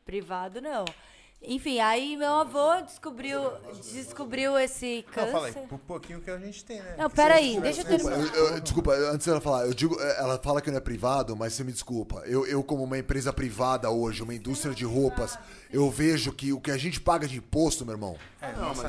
privado, 0.03 0.59
não. 0.59 0.85
Enfim, 1.39 1.79
aí 1.79 2.17
meu 2.17 2.33
avô 2.33 2.81
descobriu, 2.81 3.39
descobriu 3.93 4.57
esse 4.57 5.05
Não, 5.05 5.13
câncer. 5.13 5.31
fala 5.31 5.47
aí, 5.47 5.53
por 5.53 5.79
pouquinho 5.79 6.19
que 6.19 6.31
a 6.31 6.37
gente 6.39 6.65
tem, 6.65 6.81
né? 6.81 6.95
Não, 6.97 7.09
peraí, 7.09 7.59
deixa 7.61 7.81
eu 7.81 7.85
terminar. 7.85 8.17
Eu- 8.35 8.47
eu- 8.55 8.59
desculpa, 8.59 8.91
antes 8.93 9.27
dela 9.27 9.39
falar, 9.39 9.67
eu 9.67 9.73
digo, 9.73 10.01
ela 10.01 10.39
fala 10.39 10.61
que 10.61 10.71
não 10.71 10.77
é 10.77 10.81
privado, 10.81 11.35
mas 11.35 11.53
você 11.53 11.63
me 11.63 11.71
desculpa. 11.71 12.23
Eu, 12.25 12.45
eu, 12.47 12.63
como 12.63 12.83
uma 12.83 12.97
empresa 12.97 13.31
privada 13.31 13.89
hoje, 13.91 14.23
uma 14.23 14.33
indústria 14.33 14.73
de 14.73 14.83
roupas, 14.83 15.37
eu 15.71 15.89
vejo 15.91 16.33
que 16.33 16.51
o 16.51 16.59
que 16.59 16.71
a 16.71 16.77
gente 16.77 16.99
paga 16.99 17.27
de 17.27 17.37
imposto, 17.37 17.85
meu 17.85 17.93
irmão, 17.93 18.17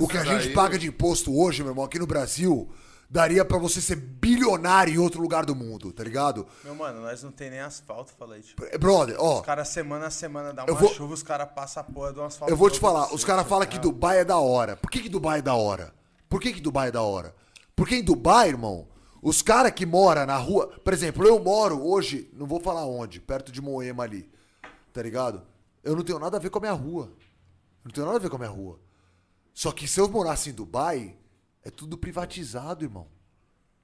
o 0.00 0.08
que 0.08 0.16
a 0.16 0.24
gente 0.24 0.48
paga 0.54 0.78
de 0.78 0.88
imposto 0.88 1.38
hoje, 1.38 1.62
meu 1.62 1.72
irmão, 1.72 1.84
aqui 1.84 1.98
no 1.98 2.06
Brasil, 2.06 2.66
daria 3.08 3.44
pra 3.44 3.58
você 3.58 3.80
ser 3.80 3.96
bilionário 3.96 4.92
em 4.94 4.98
outro 4.98 5.20
lugar 5.20 5.46
do 5.46 5.54
mundo, 5.54 5.92
tá 5.92 6.04
ligado? 6.04 6.46
Meu 6.62 6.74
mano, 6.74 7.00
nós 7.00 7.22
não 7.22 7.32
tem 7.32 7.50
nem 7.50 7.60
asfalto, 7.60 8.12
falei. 8.12 8.42
Tipo, 8.42 8.62
Brother, 8.78 9.16
ó, 9.18 9.40
os 9.40 9.46
caras 9.46 9.68
semana 9.68 10.06
a 10.06 10.10
semana 10.10 10.52
dá 10.52 10.64
uma 10.64 10.74
vou- 10.74 10.88
chuva, 10.92 11.14
os 11.14 11.22
caras 11.22 11.48
passam 11.54 11.82
a 11.82 11.84
porra 11.84 12.12
do 12.12 12.22
asfalto. 12.22 12.52
eu 12.52 12.56
vou 12.56 12.70
te 12.70 12.78
falar, 12.78 13.12
os 13.14 13.24
caras 13.24 13.44
tá 13.44 13.48
falam 13.48 13.66
que? 13.66 13.78
Dubai 13.78 14.18
é 14.18 14.24
da 14.24 14.38
hora. 14.38 14.76
Por 14.76 14.90
que, 14.90 15.00
que 15.00 15.08
Dubai 15.08 15.38
é 15.38 15.42
da 15.42 15.54
hora? 15.54 15.94
Por 16.28 16.40
que, 16.40 16.52
que 16.52 16.60
Dubai 16.60 16.88
é 16.88 16.92
da 16.92 17.02
hora? 17.02 17.34
Porque 17.74 17.94
em 17.96 18.02
Dubai, 18.04 18.48
irmão, 18.48 18.88
os 19.22 19.40
caras 19.40 19.72
que 19.72 19.86
moram 19.86 20.26
na 20.26 20.36
rua. 20.36 20.66
Por 20.84 20.92
exemplo, 20.92 21.26
eu 21.26 21.38
moro 21.38 21.82
hoje, 21.84 22.30
não 22.34 22.46
vou 22.46 22.60
falar 22.60 22.84
onde, 22.86 23.20
perto 23.20 23.50
de 23.50 23.60
Moema 23.60 24.02
ali. 24.04 24.30
Tá 24.92 25.02
ligado? 25.02 25.42
Eu 25.82 25.96
não 25.96 26.02
tenho 26.02 26.18
nada 26.18 26.36
a 26.36 26.40
ver 26.40 26.50
com 26.50 26.58
a 26.58 26.60
minha 26.60 26.72
rua. 26.72 27.12
Não 27.84 27.90
tenho 27.90 28.04
nada 28.06 28.18
a 28.18 28.20
ver 28.20 28.28
com 28.28 28.36
a 28.36 28.40
minha 28.40 28.50
rua. 28.50 28.78
Só 29.54 29.72
que 29.72 29.88
se 29.88 30.00
eu 30.00 30.08
morasse 30.08 30.50
em 30.50 30.52
Dubai, 30.52 31.16
é 31.68 31.70
tudo 31.70 31.96
privatizado, 31.98 32.84
irmão. 32.84 33.06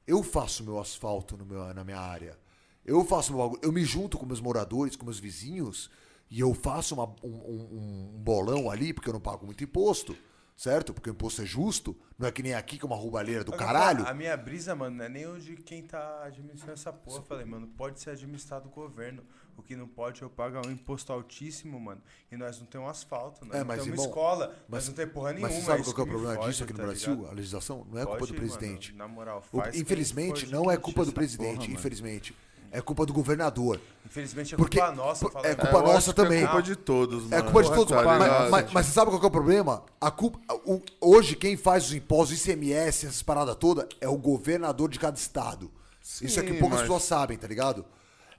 Eu 0.07 0.23
faço 0.23 0.65
meu 0.65 0.79
asfalto 0.81 1.37
no 1.37 1.45
meu- 1.47 1.73
na 1.75 1.85
minha 1.85 1.99
área. 2.01 2.39
Eu 2.85 3.05
faço 3.05 3.33
meu 3.33 3.43
bagulho. 3.43 3.61
Eu 3.63 3.73
me 3.73 3.85
junto 3.85 4.19
com 4.19 4.27
meus 4.27 4.41
moradores, 4.41 4.97
com 4.97 5.05
meus 5.05 5.19
vizinhos, 5.19 5.91
e 6.31 6.41
eu 6.41 6.53
faço 6.55 6.95
uma- 6.95 7.15
um, 7.23 7.29
um- 7.29 8.11
um 8.17 8.23
bolão 8.23 8.71
ali, 8.71 8.93
porque 8.93 9.09
eu 9.09 9.13
não 9.13 9.21
pago 9.21 9.47
muito 9.47 9.63
imposto, 9.65 10.17
certo? 10.57 10.93
Porque 10.93 11.09
o 11.11 11.13
imposto 11.13 11.41
é 11.43 11.47
justo. 11.47 11.97
Não 12.19 12.27
é 12.29 12.33
que 12.33 12.43
nem 12.43 12.55
aqui, 12.55 12.77
que 12.79 12.85
é 12.85 12.87
uma 12.87 12.97
roubalheira 12.97 13.43
do 13.45 13.55
Agora, 13.55 13.67
caralho. 13.67 14.07
A 14.07 14.13
minha 14.15 14.37
brisa, 14.37 14.75
mano, 14.75 14.97
não 14.97 15.05
é 15.05 15.09
nem 15.09 15.27
o 15.27 15.39
de 15.41 15.57
quem 15.57 15.83
tá 15.83 16.25
administrando 16.25 16.75
essa 16.75 16.93
porra. 16.93 17.19
Eu 17.19 17.23
falei, 17.23 17.45
mano, 17.47 17.67
pode 17.69 18.01
ser 18.01 18.11
administrado 18.11 18.69
o 18.69 18.71
governo. 18.71 19.23
O 19.57 19.63
que 19.63 19.77
não 19.77 19.87
pode 19.87 20.21
é 20.23 20.25
eu 20.27 20.31
pagar 20.31 20.67
um 20.67 20.71
imposto 20.71 21.13
altíssimo, 21.13 21.79
mano. 21.81 22.01
E 22.31 22.37
nós 22.37 22.59
não 22.59 22.67
temos 22.67 22.91
asfalto, 22.91 23.45
nós 23.45 23.55
É, 23.55 23.59
não 23.61 23.67
mas, 23.67 23.77
temos 23.83 23.93
irmão, 23.99 24.07
escola, 24.07 24.47
mas- 24.69 24.81
nós 24.81 24.89
não 24.89 24.95
temos 24.95 25.15
porra 25.15 25.33
nenhuma. 25.33 25.49
Mas 25.49 25.57
você 25.59 25.65
sabe 25.65 25.81
isso 25.83 25.95
qual 25.95 26.07
que 26.07 26.13
é 26.13 26.17
o 26.17 26.19
problema 26.21 26.47
disso 26.49 26.65
aqui 26.65 26.73
no 26.73 26.79
tá 26.79 26.85
Brasil? 26.87 27.15
ligado? 27.15 27.31
A 27.31 27.35
legislação 27.35 27.87
não 27.91 28.01
é 28.01 28.05
culpa 28.07 28.27
do 28.27 28.35
presidente. 28.35 28.93
Mano, 28.93 28.99
na 28.99 29.09
moral, 29.15 29.45
O- 29.53 29.59
faz 29.61 29.73
quem 29.73 29.81
infelizmente, 29.83 30.47
não 30.49 30.71
é 30.71 30.77
culpa 30.77 31.05
do 31.05 31.13
presidente, 31.13 31.55
porra, 31.55 31.63
mano. 31.69 31.75
infelizmente. 31.75 32.35
É 32.73 32.81
culpa 32.81 33.07
do 33.07 33.13
governador. 33.13 33.81
Infelizmente 34.05 34.55
é 34.55 34.57
Porque- 34.57 34.81
culpa 34.81 34.93
nossa. 34.93 35.21
por- 35.25 35.33
fala 35.33 35.47
é 35.47 35.55
culpa 35.55 35.81
nossa 35.83 36.13
também. 36.13 36.43
É 36.43 36.47
culpa 36.47 36.63
de 36.63 36.75
todos, 36.75 37.23
mano. 37.23 37.35
É 37.37 37.43
culpa 37.43 37.63
de 37.63 37.69
todos. 37.73 37.97
Tá 37.97 38.03
mas, 38.03 38.51
mas- 38.51 38.73
mas 38.73 38.87
você 38.87 38.93
sabe 38.93 39.11
qual 39.13 39.21
que 39.21 39.27
é 39.27 39.29
o 39.29 39.31
problema? 39.31 39.85
A 40.01 40.11
culpa, 40.11 40.41
o- 40.67 40.83
hoje, 41.01 41.37
quem 41.37 41.57
faz 41.57 41.85
os 41.87 41.95
impostos, 41.95 42.37
ICMS, 42.45 43.07
essas 43.07 43.23
paradas 43.23 43.55
todas, 43.55 43.87
é 44.01 44.09
o 44.09 44.17
governador 44.19 44.89
de 44.91 44.99
cada 44.99 45.17
estado. 45.17 45.71
Isso 46.03 46.41
é 46.41 46.43
que 46.43 46.53
Sim, 46.53 46.59
poucas 46.59 46.79
mas- 46.79 46.81
pessoas 46.83 47.05
sabem, 47.05 47.39
tá 47.39 47.47
ligado? 47.47 47.85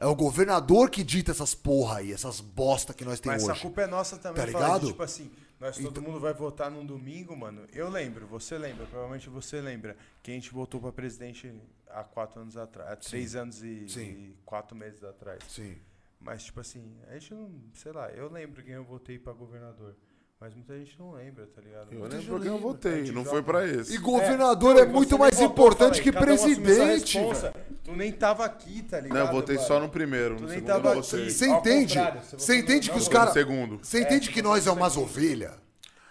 É 0.05 0.07
o 0.07 0.13
governador 0.15 0.91
que 0.91 1.03
dita 1.03 1.31
essas 1.31 1.55
porra 1.55 1.97
aí, 1.97 2.13
essas 2.13 2.39
bosta 2.39 2.93
que 2.93 3.03
nós 3.03 3.19
temos 3.19 3.41
Mas 3.41 3.49
hoje. 3.49 3.59
a 3.59 3.61
culpa 3.63 3.81
é 3.81 3.87
nossa 3.87 4.17
também, 4.17 4.45
Tá 4.45 4.51
fala 4.51 4.65
de, 4.65 4.71
ligado? 4.73 4.87
tipo 4.91 5.01
assim, 5.01 5.31
nós 5.59 5.77
todo 5.79 5.99
mundo 5.99 6.19
vai 6.19 6.31
votar 6.31 6.69
num 6.69 6.85
domingo, 6.85 7.35
mano. 7.35 7.65
Eu 7.73 7.89
lembro, 7.89 8.27
você 8.27 8.55
lembra, 8.55 8.85
provavelmente 8.85 9.27
você 9.31 9.59
lembra, 9.61 9.97
que 10.21 10.29
a 10.29 10.33
gente 10.35 10.51
votou 10.53 10.79
pra 10.79 10.91
presidente 10.91 11.51
há 11.89 12.03
quatro 12.03 12.39
anos 12.39 12.55
atrás, 12.55 12.91
há 12.91 12.95
três 12.95 13.35
anos 13.35 13.63
e, 13.63 13.89
Sim. 13.89 14.01
e 14.03 14.37
quatro 14.45 14.77
meses 14.77 15.03
atrás. 15.03 15.41
Sim. 15.49 15.75
Mas, 16.19 16.43
tipo 16.43 16.59
assim, 16.59 16.83
a 17.09 17.13
gente 17.13 17.33
não, 17.33 17.51
sei 17.73 17.91
lá, 17.91 18.11
eu 18.11 18.31
lembro 18.31 18.61
quem 18.63 18.75
eu 18.75 18.83
votei 18.83 19.17
pra 19.17 19.33
governador. 19.33 19.95
Mas 20.39 20.53
muita 20.53 20.77
gente 20.77 20.99
não 20.99 21.13
lembra, 21.13 21.47
tá 21.47 21.61
ligado? 21.61 21.87
Eu 21.91 21.99
Muita 21.99 22.17
lembro 22.17 22.39
quem 22.41 22.47
eu 22.51 22.57
votei, 22.59 22.97
gente 23.05 23.11
não 23.13 23.23
joga. 23.23 23.29
foi 23.29 23.41
pra 23.43 23.67
esse. 23.67 23.95
E 23.95 23.97
governador 23.97 24.75
é, 24.77 24.85
não, 24.85 24.91
muito 24.93 25.17
mais 25.17 25.35
votou, 25.35 25.51
importante 25.51 26.01
falei, 26.01 26.03
que 26.03 26.09
um 26.09 26.21
presidente. 26.21 27.17
velho. 27.17 27.53
Tu 27.83 27.91
nem 27.93 28.11
tava 28.11 28.43
aqui, 28.45 28.83
tá 28.83 28.99
ligado? 28.99 29.17
Não, 29.17 29.25
eu 29.27 29.31
votei 29.31 29.55
mano? 29.55 29.67
só 29.67 29.79
no 29.79 29.89
primeiro. 29.89 30.35
Tu 30.35 30.41
No 30.43 30.47
nem 30.49 30.57
segundo 30.59 30.67
tava 30.67 30.91
aqui. 30.99 31.31
Você 31.31 31.47
entende? 31.47 31.95
você 32.37 32.57
entende 32.57 32.91
que 32.91 32.97
os 32.97 33.07
caras. 33.07 33.33
segundo. 33.33 33.79
Você 33.81 34.01
entende 34.01 34.29
que 34.29 34.41
nós 34.41 34.67
é 34.67 34.71
umas 34.71 34.97
ovelhas? 34.97 35.53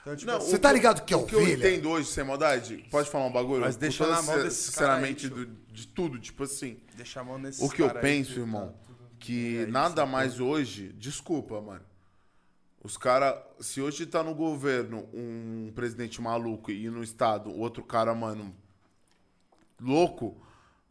Então, 0.01 0.17
tipo 0.17 0.31
Não, 0.31 0.39
assim, 0.39 0.51
Você 0.51 0.59
tá 0.59 0.73
ligado 0.73 1.05
que 1.05 1.15
é 1.15 1.17
o 1.17 1.25
que 1.27 1.35
eu 1.35 1.41
ovelha? 1.41 1.67
entendo 1.69 1.91
hoje, 1.91 2.09
sem 2.09 2.25
maldade, 2.25 2.87
pode 2.91 3.09
falar 3.11 3.27
um 3.27 3.33
bagulho? 3.33 3.61
Mas 3.61 3.77
deixa 3.77 4.07
na 4.07 4.21
mão 4.23 4.43
desses 4.43 4.67
Sinceramente, 4.67 5.29
cara 5.31 5.41
aí, 5.41 5.47
do- 5.47 5.57
de 5.73 5.87
tudo, 5.89 6.19
tipo 6.19 6.45
assim. 6.45 6.79
deixa 6.97 7.21
a 7.21 7.25
mão 7.25 7.39
nesses 7.39 7.63
O 7.63 7.69
que 7.71 7.83
eu 7.83 7.87
cara 7.89 8.01
penso, 8.01 8.35
que 8.35 8.41
irmão, 8.41 8.69
tá 8.69 8.75
tudo- 8.87 8.99
que 9.19 9.59
É, 9.63 9.67
nada 9.67 10.03
isso, 10.03 10.13
mais 10.13 10.41
hoje. 10.41 10.93
Desculpa, 10.99 11.61
mano. 11.61 11.81
Os 12.85 12.97
caras. 12.99 13.35
Se 13.61 13.81
hoje 13.81 14.05
tá 14.07 14.23
no 14.23 14.35
governo 14.35 15.09
um 15.13 15.73
presidente 15.75 16.21
maluco 16.21 16.71
e 16.71 16.89
no 16.91 17.03
estado 17.03 17.51
outro 17.59 17.83
cara, 17.83 18.15
mano, 18.15 18.55
louco, 19.81 20.37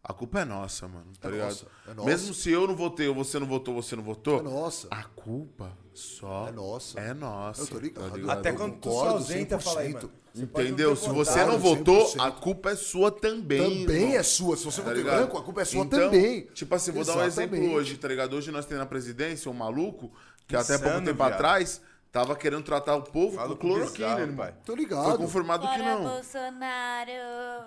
a 0.04 0.12
culpa 0.14 0.42
é 0.42 0.46
nossa, 0.46 0.88
mano. 0.88 1.06
Tá 1.20 1.30
É 1.30 1.32
ligado? 1.32 1.50
nossa, 1.50 1.68
é 1.88 1.94
nossa. 1.94 2.10
Mesmo 2.10 2.34
se 2.34 2.50
eu 2.52 2.68
não 2.68 2.76
votei 2.76 3.08
ou 3.08 3.16
você 3.16 3.40
não 3.40 3.48
votou, 3.48 3.76
você 3.76 3.96
não 3.96 4.04
votou. 4.04 4.40
É 4.40 4.42
nossa. 4.42 4.88
A 4.92 5.04
culpa 5.04 5.72
só 5.94 6.48
É 6.48 6.52
nossa. 6.52 7.00
É 7.00 7.14
nossa. 7.14 7.62
Eu 7.62 7.68
tô 7.68 7.78
ligado. 7.80 8.10
tá 8.10 8.18
ligado? 8.18 8.40
Até 8.40 8.50
Eu 8.50 8.56
quando 8.56 8.74
tu 8.74 8.90
concordo 8.90 9.24
se 9.24 9.34
ausenta, 9.34 9.60
fala 9.60 9.82
aí, 9.82 9.94
100%. 9.94 9.96
mano. 9.96 10.12
Entendeu? 10.36 10.96
Se 10.96 11.08
você 11.10 11.46
não 11.46 11.58
100%. 11.58 11.60
votou, 11.60 12.14
a 12.20 12.32
culpa 12.32 12.72
é 12.72 12.76
sua 12.76 13.12
também. 13.12 13.86
Também 13.86 14.02
irmão. 14.02 14.18
é 14.18 14.24
sua. 14.24 14.58
Se 14.58 14.66
você 14.66 14.78
Tá 14.82 14.88
votou 14.88 15.00
em 15.00 15.04
ligado? 15.04 15.18
branco, 15.20 15.38
a 15.38 15.44
culpa 15.44 15.62
é 15.62 15.66
sua 15.66 15.84
Então, 15.86 16.00
também. 16.00 16.48
Tipo 16.48 16.74
assim, 16.74 16.92
vou 16.92 17.06
dar 17.06 17.18
um 17.18 17.24
exemplo 17.24 17.56
Exatamente. 17.56 17.76
hoje, 17.80 17.98
tá 17.98 18.08
ligado? 18.08 18.36
Hoje 18.36 18.50
nós 18.52 18.66
temos 18.66 18.80
na 18.80 18.88
presidência 18.88 19.50
um 19.52 19.54
maluco 19.54 20.12
até 20.56 20.78
pouco 20.78 21.02
tempo 21.02 21.24
viado. 21.24 21.34
atrás 21.34 21.82
tava 22.14 22.36
querendo 22.36 22.64
tratar 22.64 22.96
o 22.96 23.02
povo 23.02 23.36
Fala 23.36 23.50
com 23.50 23.56
com 23.56 23.68
cloroquina, 23.68 24.08
bizarro, 24.08 24.22
irmão. 24.22 24.38
pai. 24.38 24.54
Tô 24.64 24.74
Foi 24.74 24.82
ligado. 24.84 25.18
confirmado 25.18 25.68
que 25.68 25.78
não. 25.80 26.04
Bolsonaro! 26.04 27.12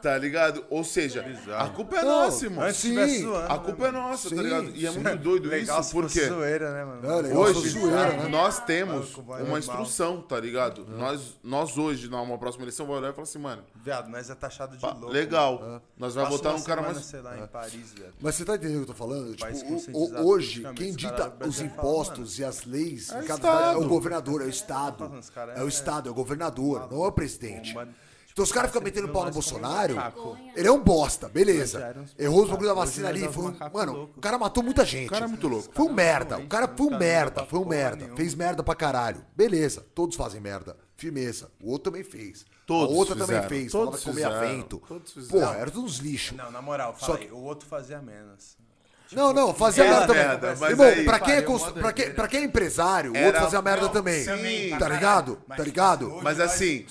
Tá 0.00 0.16
ligado? 0.18 0.64
Ou 0.70 0.84
seja, 0.84 1.20
Bizarro. 1.22 1.66
a 1.66 1.70
culpa 1.70 1.96
é 1.96 2.02
Não, 2.02 2.08
nossa, 2.24 2.44
irmão. 2.44 2.64
Antes 2.64 2.76
Sim, 2.76 2.90
tivesse 2.90 3.22
zoando, 3.22 3.52
A 3.52 3.56
né, 3.56 3.62
culpa 3.64 3.88
é 3.88 3.90
mano? 3.92 4.08
nossa, 4.08 4.28
Sim, 4.28 4.36
tá 4.36 4.42
ligado? 4.42 4.70
E 4.74 4.86
é 4.86 4.90
muito 4.92 5.16
doido 5.16 5.48
Legal 5.48 5.80
isso, 5.80 5.90
fosse 5.90 6.14
porque 6.20 6.28
zoeira, 6.28 6.72
né, 6.72 6.84
mano? 6.84 7.06
É, 7.10 7.22
legal 7.22 7.38
hoje 7.42 7.68
zoeira, 7.70 8.12
né? 8.16 8.28
nós 8.28 8.60
temos 8.60 8.94
Maluco, 8.94 9.22
vai 9.22 9.36
uma 9.42 9.42
normal. 9.42 9.58
instrução, 9.58 10.22
tá 10.22 10.38
ligado? 10.38 10.86
Nós, 10.88 11.38
nós 11.42 11.76
hoje, 11.76 12.08
numa 12.08 12.38
próxima 12.38 12.62
eleição, 12.64 12.86
vamos 12.86 13.00
olhar 13.02 13.10
e 13.10 13.14
falar 13.14 13.24
assim, 13.24 13.38
mano, 13.38 13.64
Viado, 13.74 14.08
nós 14.10 14.30
é 14.30 14.34
taxado 14.36 14.76
de 14.76 14.80
pá, 14.82 14.92
louco. 14.92 15.08
legal, 15.08 15.58
mano. 15.60 15.82
nós 15.98 16.14
vamos 16.14 16.40
uma 16.40 16.52
num 16.52 16.62
cara 16.62 16.82
mais... 16.82 16.98
sei 17.04 17.20
lá, 17.20 17.36
em 17.36 17.46
Paris, 17.48 17.92
viado. 17.94 18.14
Mas 18.20 18.34
você 18.36 18.44
tá 18.44 18.54
entendendo 18.54 18.82
o 18.82 18.84
que 18.84 18.90
eu 18.90 18.94
tô 18.94 19.04
falando? 19.04 19.36
País 19.36 19.58
Tipo, 19.58 19.70
o- 19.70 19.74
conscientizado 19.74 20.26
hoje, 20.28 20.60
politicamente, 20.62 20.78
quem 20.82 20.90
os 20.90 20.96
dita 20.96 21.32
os 21.46 21.56
falam, 21.56 21.72
impostos 21.72 22.38
e 22.38 22.44
as 22.44 22.64
leis 22.64 23.10
É 23.10 23.18
em 23.18 23.26
cada 23.26 23.34
Estado. 23.34 23.56
cidade 23.58 23.74
é 23.82 23.84
o 23.84 23.88
governador, 23.88 24.35
é 24.42 24.46
o 24.46 24.48
Estado. 24.48 25.12
É 25.56 25.62
o 25.62 25.66
é- 25.66 25.68
Estado, 25.68 26.08
é 26.08 26.12
o 26.12 26.14
governador, 26.14 26.88
não 26.90 27.04
é 27.04 27.08
o 27.08 27.12
presidente. 27.12 27.76
Então 28.32 28.44
os 28.44 28.52
caras 28.52 28.68
ficam 28.70 28.82
metendo 28.82 29.08
pau 29.08 29.24
no 29.24 29.30
Bolsonaro. 29.30 29.94
macaco. 29.94 30.36
Ele 30.54 30.68
é 30.68 30.70
um 30.70 30.82
bosta, 30.82 31.26
beleza. 31.26 31.80
éramos 31.80 32.14
Errou 32.18 32.42
os 32.44 32.50
bagulho 32.50 32.68
da 32.68 32.74
vacina 32.74 33.08
ali. 33.08 33.26
Foi 33.32 33.44
um, 33.44 33.56
é 33.58 33.70
mano, 33.70 34.10
o 34.14 34.20
cara 34.20 34.36
matou 34.36 34.62
muita 34.62 34.84
gente. 34.84 35.06
O 35.06 35.10
cara 35.10 35.24
é 35.24 35.28
muito 35.28 35.48
louco. 35.48 35.70
Foi 35.72 35.86
um 35.86 35.92
merda. 35.92 36.38
O 36.38 36.46
cara 36.46 36.68
foi 36.68 36.86
um 36.86 36.98
merda. 36.98 37.46
Foi 37.46 37.58
um 37.58 37.64
merda. 37.64 38.14
Fez 38.14 38.34
merda 38.34 38.62
pra 38.62 38.74
caralho. 38.74 39.24
Beleza. 39.34 39.86
Todos 39.94 40.16
fazem 40.16 40.38
merda. 40.38 40.76
Firmeza. 40.98 41.50
O 41.62 41.70
outro 41.70 41.90
também 41.90 42.04
fez. 42.04 42.44
Todos 42.66 42.94
A 42.94 42.98
outra 42.98 43.14
fizeram. 43.14 43.42
também 43.42 43.48
fez. 43.48 43.72
Todos 43.72 43.84
Falava 43.86 43.98
que 43.98 44.04
comia 44.10 44.26
fizeram. 44.40 44.56
vento. 44.58 44.82
Todos 44.86 45.12
fizeram. 45.12 45.40
Porra, 45.46 45.56
era 45.58 45.70
todos 45.70 45.92
uns 45.94 45.98
lixos. 45.98 46.36
Não, 46.36 46.50
na 46.50 46.60
moral, 46.60 46.94
fala 46.94 47.12
Só 47.14 47.18
aí, 47.22 47.30
o 47.30 47.38
outro 47.38 47.66
fazia 47.66 48.02
menos. 48.02 48.58
Não, 49.12 49.32
não, 49.32 49.54
fazia 49.54 49.84
Era 49.84 49.92
merda 49.98 50.06
também. 50.08 50.26
merda, 50.28 50.56
mas 50.58 50.70
Irmão, 50.70 50.86
aí- 50.86 51.04
pra 51.04 51.20
quem, 51.20 51.34
é 51.34 51.42
Pariu, 51.42 51.46
cons- 51.58 51.72
pra, 51.72 51.92
quem, 51.92 52.10
pra 52.10 52.28
quem 52.28 52.40
é 52.40 52.44
empresário, 52.44 53.12
o 53.12 53.24
outro 53.24 53.40
fazia 53.42 53.62
merda 53.62 53.82
não, 53.82 53.88
também. 53.90 54.24
também, 54.24 54.70
Tá 54.76 54.88
ligado? 54.88 55.36
caralho. 55.36 55.38
Mas, 55.48 55.56
Tá 55.58 55.62
ligado? 55.64 55.98
tipo 56.06 56.16
assim, 56.16 56.24
Mas 56.24 56.40
assim, 56.40 56.86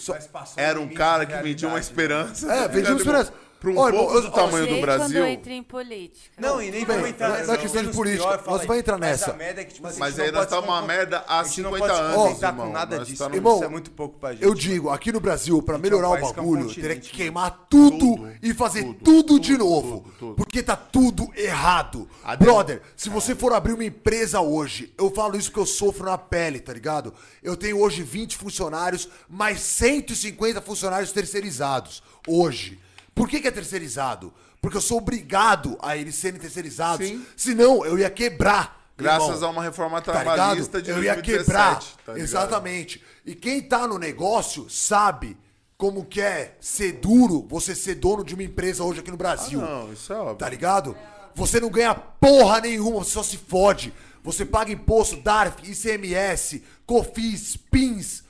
era 0.55 0.79
um 0.79 0.87
cara 0.87 1.25
que 1.25 1.35
vendia 1.43 1.67
uma 1.67 1.79
esperança. 1.79 2.51
É, 2.51 2.61
tá 2.61 2.67
vendia 2.67 2.91
uma 2.91 2.97
esperança. 2.97 3.33
Pra 3.73 3.81
um 3.83 3.87
irmão, 3.87 4.03
povo 4.05 4.15
eu- 4.17 4.21
do 4.21 4.31
tamanho 4.31 4.65
do 4.67 4.73
quando 4.73 4.81
Brasil. 4.81 5.25
entra 5.25 5.53
em 5.53 5.63
política. 5.63 6.35
Não, 6.39 6.61
e 6.61 6.71
nem 6.71 6.85
bem, 6.85 6.85
vamos 6.85 7.09
entrar 7.09 7.29
não 7.29 7.35
é 7.35 7.39
nessa. 7.39 7.57
questão 7.57 7.83
de 7.83 7.89
política, 7.89 8.27
pior, 8.27 8.39
fala 8.39 8.51
nós 8.51 8.61
aí. 8.61 8.67
vai 8.67 8.79
entrar 8.79 8.97
Mas 8.97 9.09
nessa. 9.09 9.33
merda 9.33 9.61
é 9.61 9.63
que, 9.65 9.73
tipo 9.73 9.87
assim, 9.87 9.99
Mas 9.99 10.09
gente 10.09 10.17
não 10.19 10.25
aí 10.25 10.31
nós 10.31 10.39
pode 10.41 10.49
tá 10.51 10.61
se 10.61 10.67
uma 10.67 10.81
merda 10.81 11.23
há 11.27 11.39
a 11.39 11.43
gente 11.43 11.61
não 11.61 11.71
50 11.71 11.87
pode 11.87 11.95
se 11.95 12.01
anos, 12.03 12.15
contentar 12.27 12.49
irmão. 12.51 12.67
com 12.67 12.73
nada 12.73 12.97
Nós 12.97 13.07
disso. 13.07 13.27
tá 13.29 13.35
Irmão, 13.35 13.55
Isso 13.55 13.63
é 13.63 13.67
muito 13.67 13.91
pouco 13.91 14.19
pra 14.19 14.31
gente. 14.33 14.43
Eu 14.43 14.53
digo, 14.53 14.89
aqui 14.89 15.11
no 15.11 15.19
Brasil, 15.19 15.61
pra 15.61 15.75
é 15.75 15.77
um 15.77 15.81
melhorar 15.81 16.09
o 16.09 16.15
é 16.15 16.19
um 16.19 16.21
bagulho, 16.21 16.73
teria 16.73 16.95
que 16.95 17.09
queimar 17.09 17.65
tudo, 17.69 18.29
e 18.41 18.53
fazer 18.53 18.83
tudo, 19.03 19.39
de 19.39 19.57
novo. 19.57 20.05
Porque 20.37 20.61
tá 20.61 20.75
tudo 20.75 21.29
errado. 21.35 22.07
Brother, 22.39 22.81
se 22.95 23.09
você 23.09 23.33
for 23.35 23.51
abrir 23.53 23.73
uma 23.73 23.83
empresa 23.85 24.39
hoje, 24.41 24.93
eu 24.97 25.09
falo 25.11 25.35
isso 25.37 25.51
que 25.51 25.59
eu 25.59 25.65
sofro 25.65 26.05
na 26.05 26.17
pele, 26.17 26.59
tá 26.59 26.71
ligado? 26.73 27.13
Eu 27.43 27.55
tenho 27.57 27.79
hoje 27.79 28.03
20 28.03 28.37
funcionários, 28.37 29.09
mais 29.29 29.59
150 29.61 30.61
funcionários 30.61 31.11
terceirizados. 31.11 32.03
Hoje. 32.27 32.79
Por 33.15 33.27
que, 33.29 33.39
que 33.39 33.47
é 33.47 33.51
terceirizado? 33.51 34.31
Porque 34.61 34.77
eu 34.77 34.81
sou 34.81 34.97
obrigado 34.97 35.77
a 35.81 35.95
eles 35.95 36.15
serem 36.15 36.39
terceirizados. 36.39 37.07
Sim. 37.07 37.25
Senão, 37.35 37.85
eu 37.85 37.97
ia 37.97 38.09
quebrar. 38.09 38.83
Graças 38.97 39.35
irmão. 39.35 39.49
a 39.49 39.51
uma 39.51 39.63
reforma 39.63 40.01
Tá 40.01 40.11
trabalhista 40.13 40.77
ligado? 40.77 40.83
de 40.83 40.89
Eu 40.91 41.03
ia 41.03 41.13
2017. 41.15 41.45
quebrar. 41.45 41.79
tá? 42.05 42.19
Exatamente. 42.19 43.03
E 43.25 43.33
quem 43.35 43.61
tá 43.61 43.87
no 43.87 43.97
negócio 43.97 44.69
sabe 44.69 45.37
como 45.77 46.05
que 46.05 46.21
é 46.21 46.55
ser 46.61 46.93
duro 46.93 47.45
você 47.49 47.75
ser 47.75 47.95
dono 47.95 48.23
de 48.23 48.33
uma 48.33 48.43
empresa 48.43 48.83
hoje 48.83 48.99
aqui 49.01 49.11
no 49.11 49.17
Brasil. 49.17 49.61
Ah, 49.61 49.65
Não, 49.85 49.93
isso 49.93 50.11
é 50.13 50.17
óbvio. 50.17 50.35
Tá 50.37 50.49
ligado? 50.49 50.95
Você 51.35 51.59
não 51.59 51.69
ganha 51.69 51.93
porra 51.93 52.61
nenhuma, 52.61 52.99
você 53.03 53.11
só 53.11 53.23
se 53.23 53.37
fode. 53.37 53.93
Você 54.23 54.45
paga 54.45 54.71
imposto, 54.71 55.17
DARF, 55.17 55.69
ICMS, 55.69 56.63
COFIS, 56.85 57.57
PINS. 57.57 58.23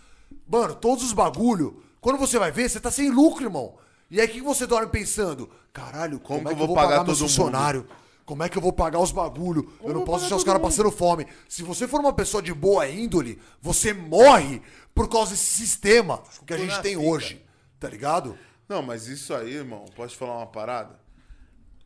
Mano, 0.48 0.76
todos 0.76 1.04
os 1.04 1.14
bagulho. 1.14 1.82
Quando 2.02 2.18
você 2.18 2.38
vai 2.40 2.52
ver, 2.52 2.70
você 2.70 2.80
tá 2.80 2.90
sem 2.92 3.10
lucro, 3.12 3.44
irmão. 3.46 3.76
E 4.16 4.22
aí 4.22 4.28
o 4.28 4.32
que 4.32 4.40
você 4.40 4.66
dorme 4.66 4.88
pensando? 4.88 5.50
Caralho, 5.74 6.22
como, 6.22 6.48
é 6.48 6.56
que 6.56 6.62
eu 6.62 6.68
vou 6.68 6.74
pagar, 6.74 7.04
meus 7.04 7.20
todo 7.20 7.28
mundo? 7.28 7.28
funcionários? 7.28 7.86
Como 8.26 8.44
é 8.44 8.48
que 8.48 8.58
eu 8.58 8.62
vou 8.62 8.72
pagar 8.72 9.02
os 9.02 9.12
bagulho? 9.12 9.74
Eu 9.84 9.94
não 9.94 10.06
posso 10.06 10.22
deixar 10.22 10.38
os 10.38 10.44
caras 10.46 10.62
passando 10.62 10.90
fome. 10.90 11.28
Se 11.50 11.64
você 11.64 11.86
for 11.86 12.00
uma 12.00 12.14
pessoa 12.14 12.42
de 12.42 12.54
boa 12.54 12.88
índole, 12.88 13.38
você 13.62 13.94
morre 13.94 14.62
por 14.94 15.10
causa 15.10 15.32
desse 15.32 15.44
sistema 15.44 16.24
que 16.48 16.54
a 16.54 16.58
gente 16.58 16.82
tem 16.82 16.96
fita. 16.96 17.06
hoje. 17.06 17.46
Tá 17.78 17.90
ligado? 17.90 18.38
Não, 18.70 18.82
mas 18.82 19.08
isso 19.08 19.34
aí, 19.34 19.54
irmão, 19.56 19.84
posso 19.94 20.14
te 20.14 20.18
falar 20.18 20.38
uma 20.38 20.48
parada? 20.48 20.98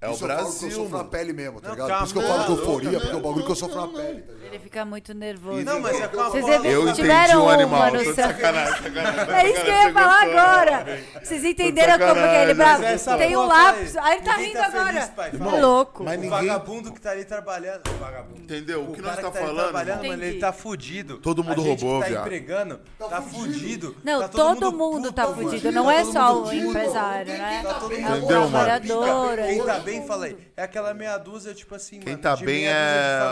É 0.02 0.10
Isso 0.10 0.14
o 0.14 0.14
eu 0.14 0.18
que 0.18 0.24
eu 0.24 0.28
Brasil, 0.46 0.72
sofro 0.72 0.98
na 0.98 1.04
pele 1.04 1.34
mesmo, 1.34 1.60
tá 1.60 1.68
Não, 1.68 1.76
ligado? 1.76 1.88
calma, 1.90 2.00
Por 2.00 2.06
isso 2.06 2.14
que 2.14 2.20
eu 2.24 2.28
falo 2.30 2.44
de 2.44 2.50
não, 2.50 2.58
euforia, 2.58 3.00
porque 3.02 3.14
é 3.14 3.18
o 3.18 3.22
bagulho 3.22 3.46
que 3.46 3.52
eu 3.52 3.56
sofro 3.56 3.82
na 3.82 3.88
pele, 3.90 4.22
tá? 4.22 4.34
Ele 4.50 4.60
fica 4.60 4.86
muito 4.86 5.14
nervoso. 5.14 5.66
Não, 5.66 5.80
mas 5.82 6.00
é 6.00 6.08
calma. 6.08 6.30
Vocês 6.30 6.66
Eu 6.66 6.94
Tiveram 6.94 7.24
entendi 7.24 7.36
o 7.38 7.50
animal. 7.50 7.86
no 7.92 7.92
Tô 7.92 7.98
de 8.06 8.14
céu. 8.14 8.28
sacanagem, 8.30 8.74
sacanagem. 8.84 9.34
É 9.36 9.50
isso 9.52 9.62
que 9.66 9.70
eu 9.70 9.76
ia 9.76 9.94
falar 9.94 10.22
agora. 10.24 11.00
Vocês 11.22 11.44
entenderam 11.44 12.00
como 12.00 12.14
que 12.14 12.36
ele 12.36 12.52
é 12.52 12.54
bravo? 12.54 12.82
Mas 12.84 12.92
essa 12.94 13.18
Tem 13.18 13.36
um 13.38 13.46
lápis. 13.46 13.98
Aí 13.98 14.14
ele 14.18 14.22
tá 14.26 14.36
rindo 14.38 14.54
tá 14.54 14.66
agora. 14.68 14.98
É 14.98 15.38
fala. 15.38 15.60
louco. 15.60 16.04
Mas 16.06 16.14
O 16.18 16.22
ninguém... 16.22 16.30
vagabundo 16.48 16.92
que 16.94 17.02
tá 17.02 17.12
ali 17.12 17.26
trabalhando. 17.26 17.82
o 17.90 17.94
Vagabundo. 18.00 18.40
Entendeu? 18.42 18.84
O 18.86 18.94
que 18.94 19.02
nós 19.02 19.18
tá 19.18 19.32
falando, 19.32 19.58
trabalhando, 19.64 19.98
irmão? 20.06 20.12
mano, 20.18 20.24
ele 20.24 20.40
tá 20.40 20.54
fudido. 20.54 21.18
Todo 21.18 21.44
mundo 21.44 21.60
a 21.62 21.64
gente 21.66 21.84
roubou, 21.84 22.00
que 22.00 22.06
tá 22.06 22.10
viado. 22.14 22.26
empregando, 22.26 22.80
tá, 22.98 23.22
fudido. 23.22 23.96
Não, 24.02 24.22
Tá 24.22 24.28
todo, 24.30 24.72
mundo 24.72 25.12
tá 25.12 25.28
fudido. 25.28 25.72
Não 25.74 25.86
Tá 25.88 25.94
é 25.94 26.06
só 26.06 26.42
o 26.44 26.54
empresário, 26.54 27.34
né? 27.34 27.64
Tá 27.64 27.80
É 27.92 28.14
o 28.14 28.26
trabalhador. 28.28 29.38
Quem 29.46 29.64
tá 29.66 29.89
bem, 29.92 30.08
falei, 30.08 30.38
é 30.56 30.64
aquela 30.64 30.94
meia 30.94 31.18
dúzia, 31.18 31.54
tipo 31.54 31.74
assim, 31.76 32.00
Quem 32.00 32.14
mano, 32.14 32.24
tá 32.24 32.36
de 32.36 32.46
bem 32.46 32.68
é, 32.68 32.72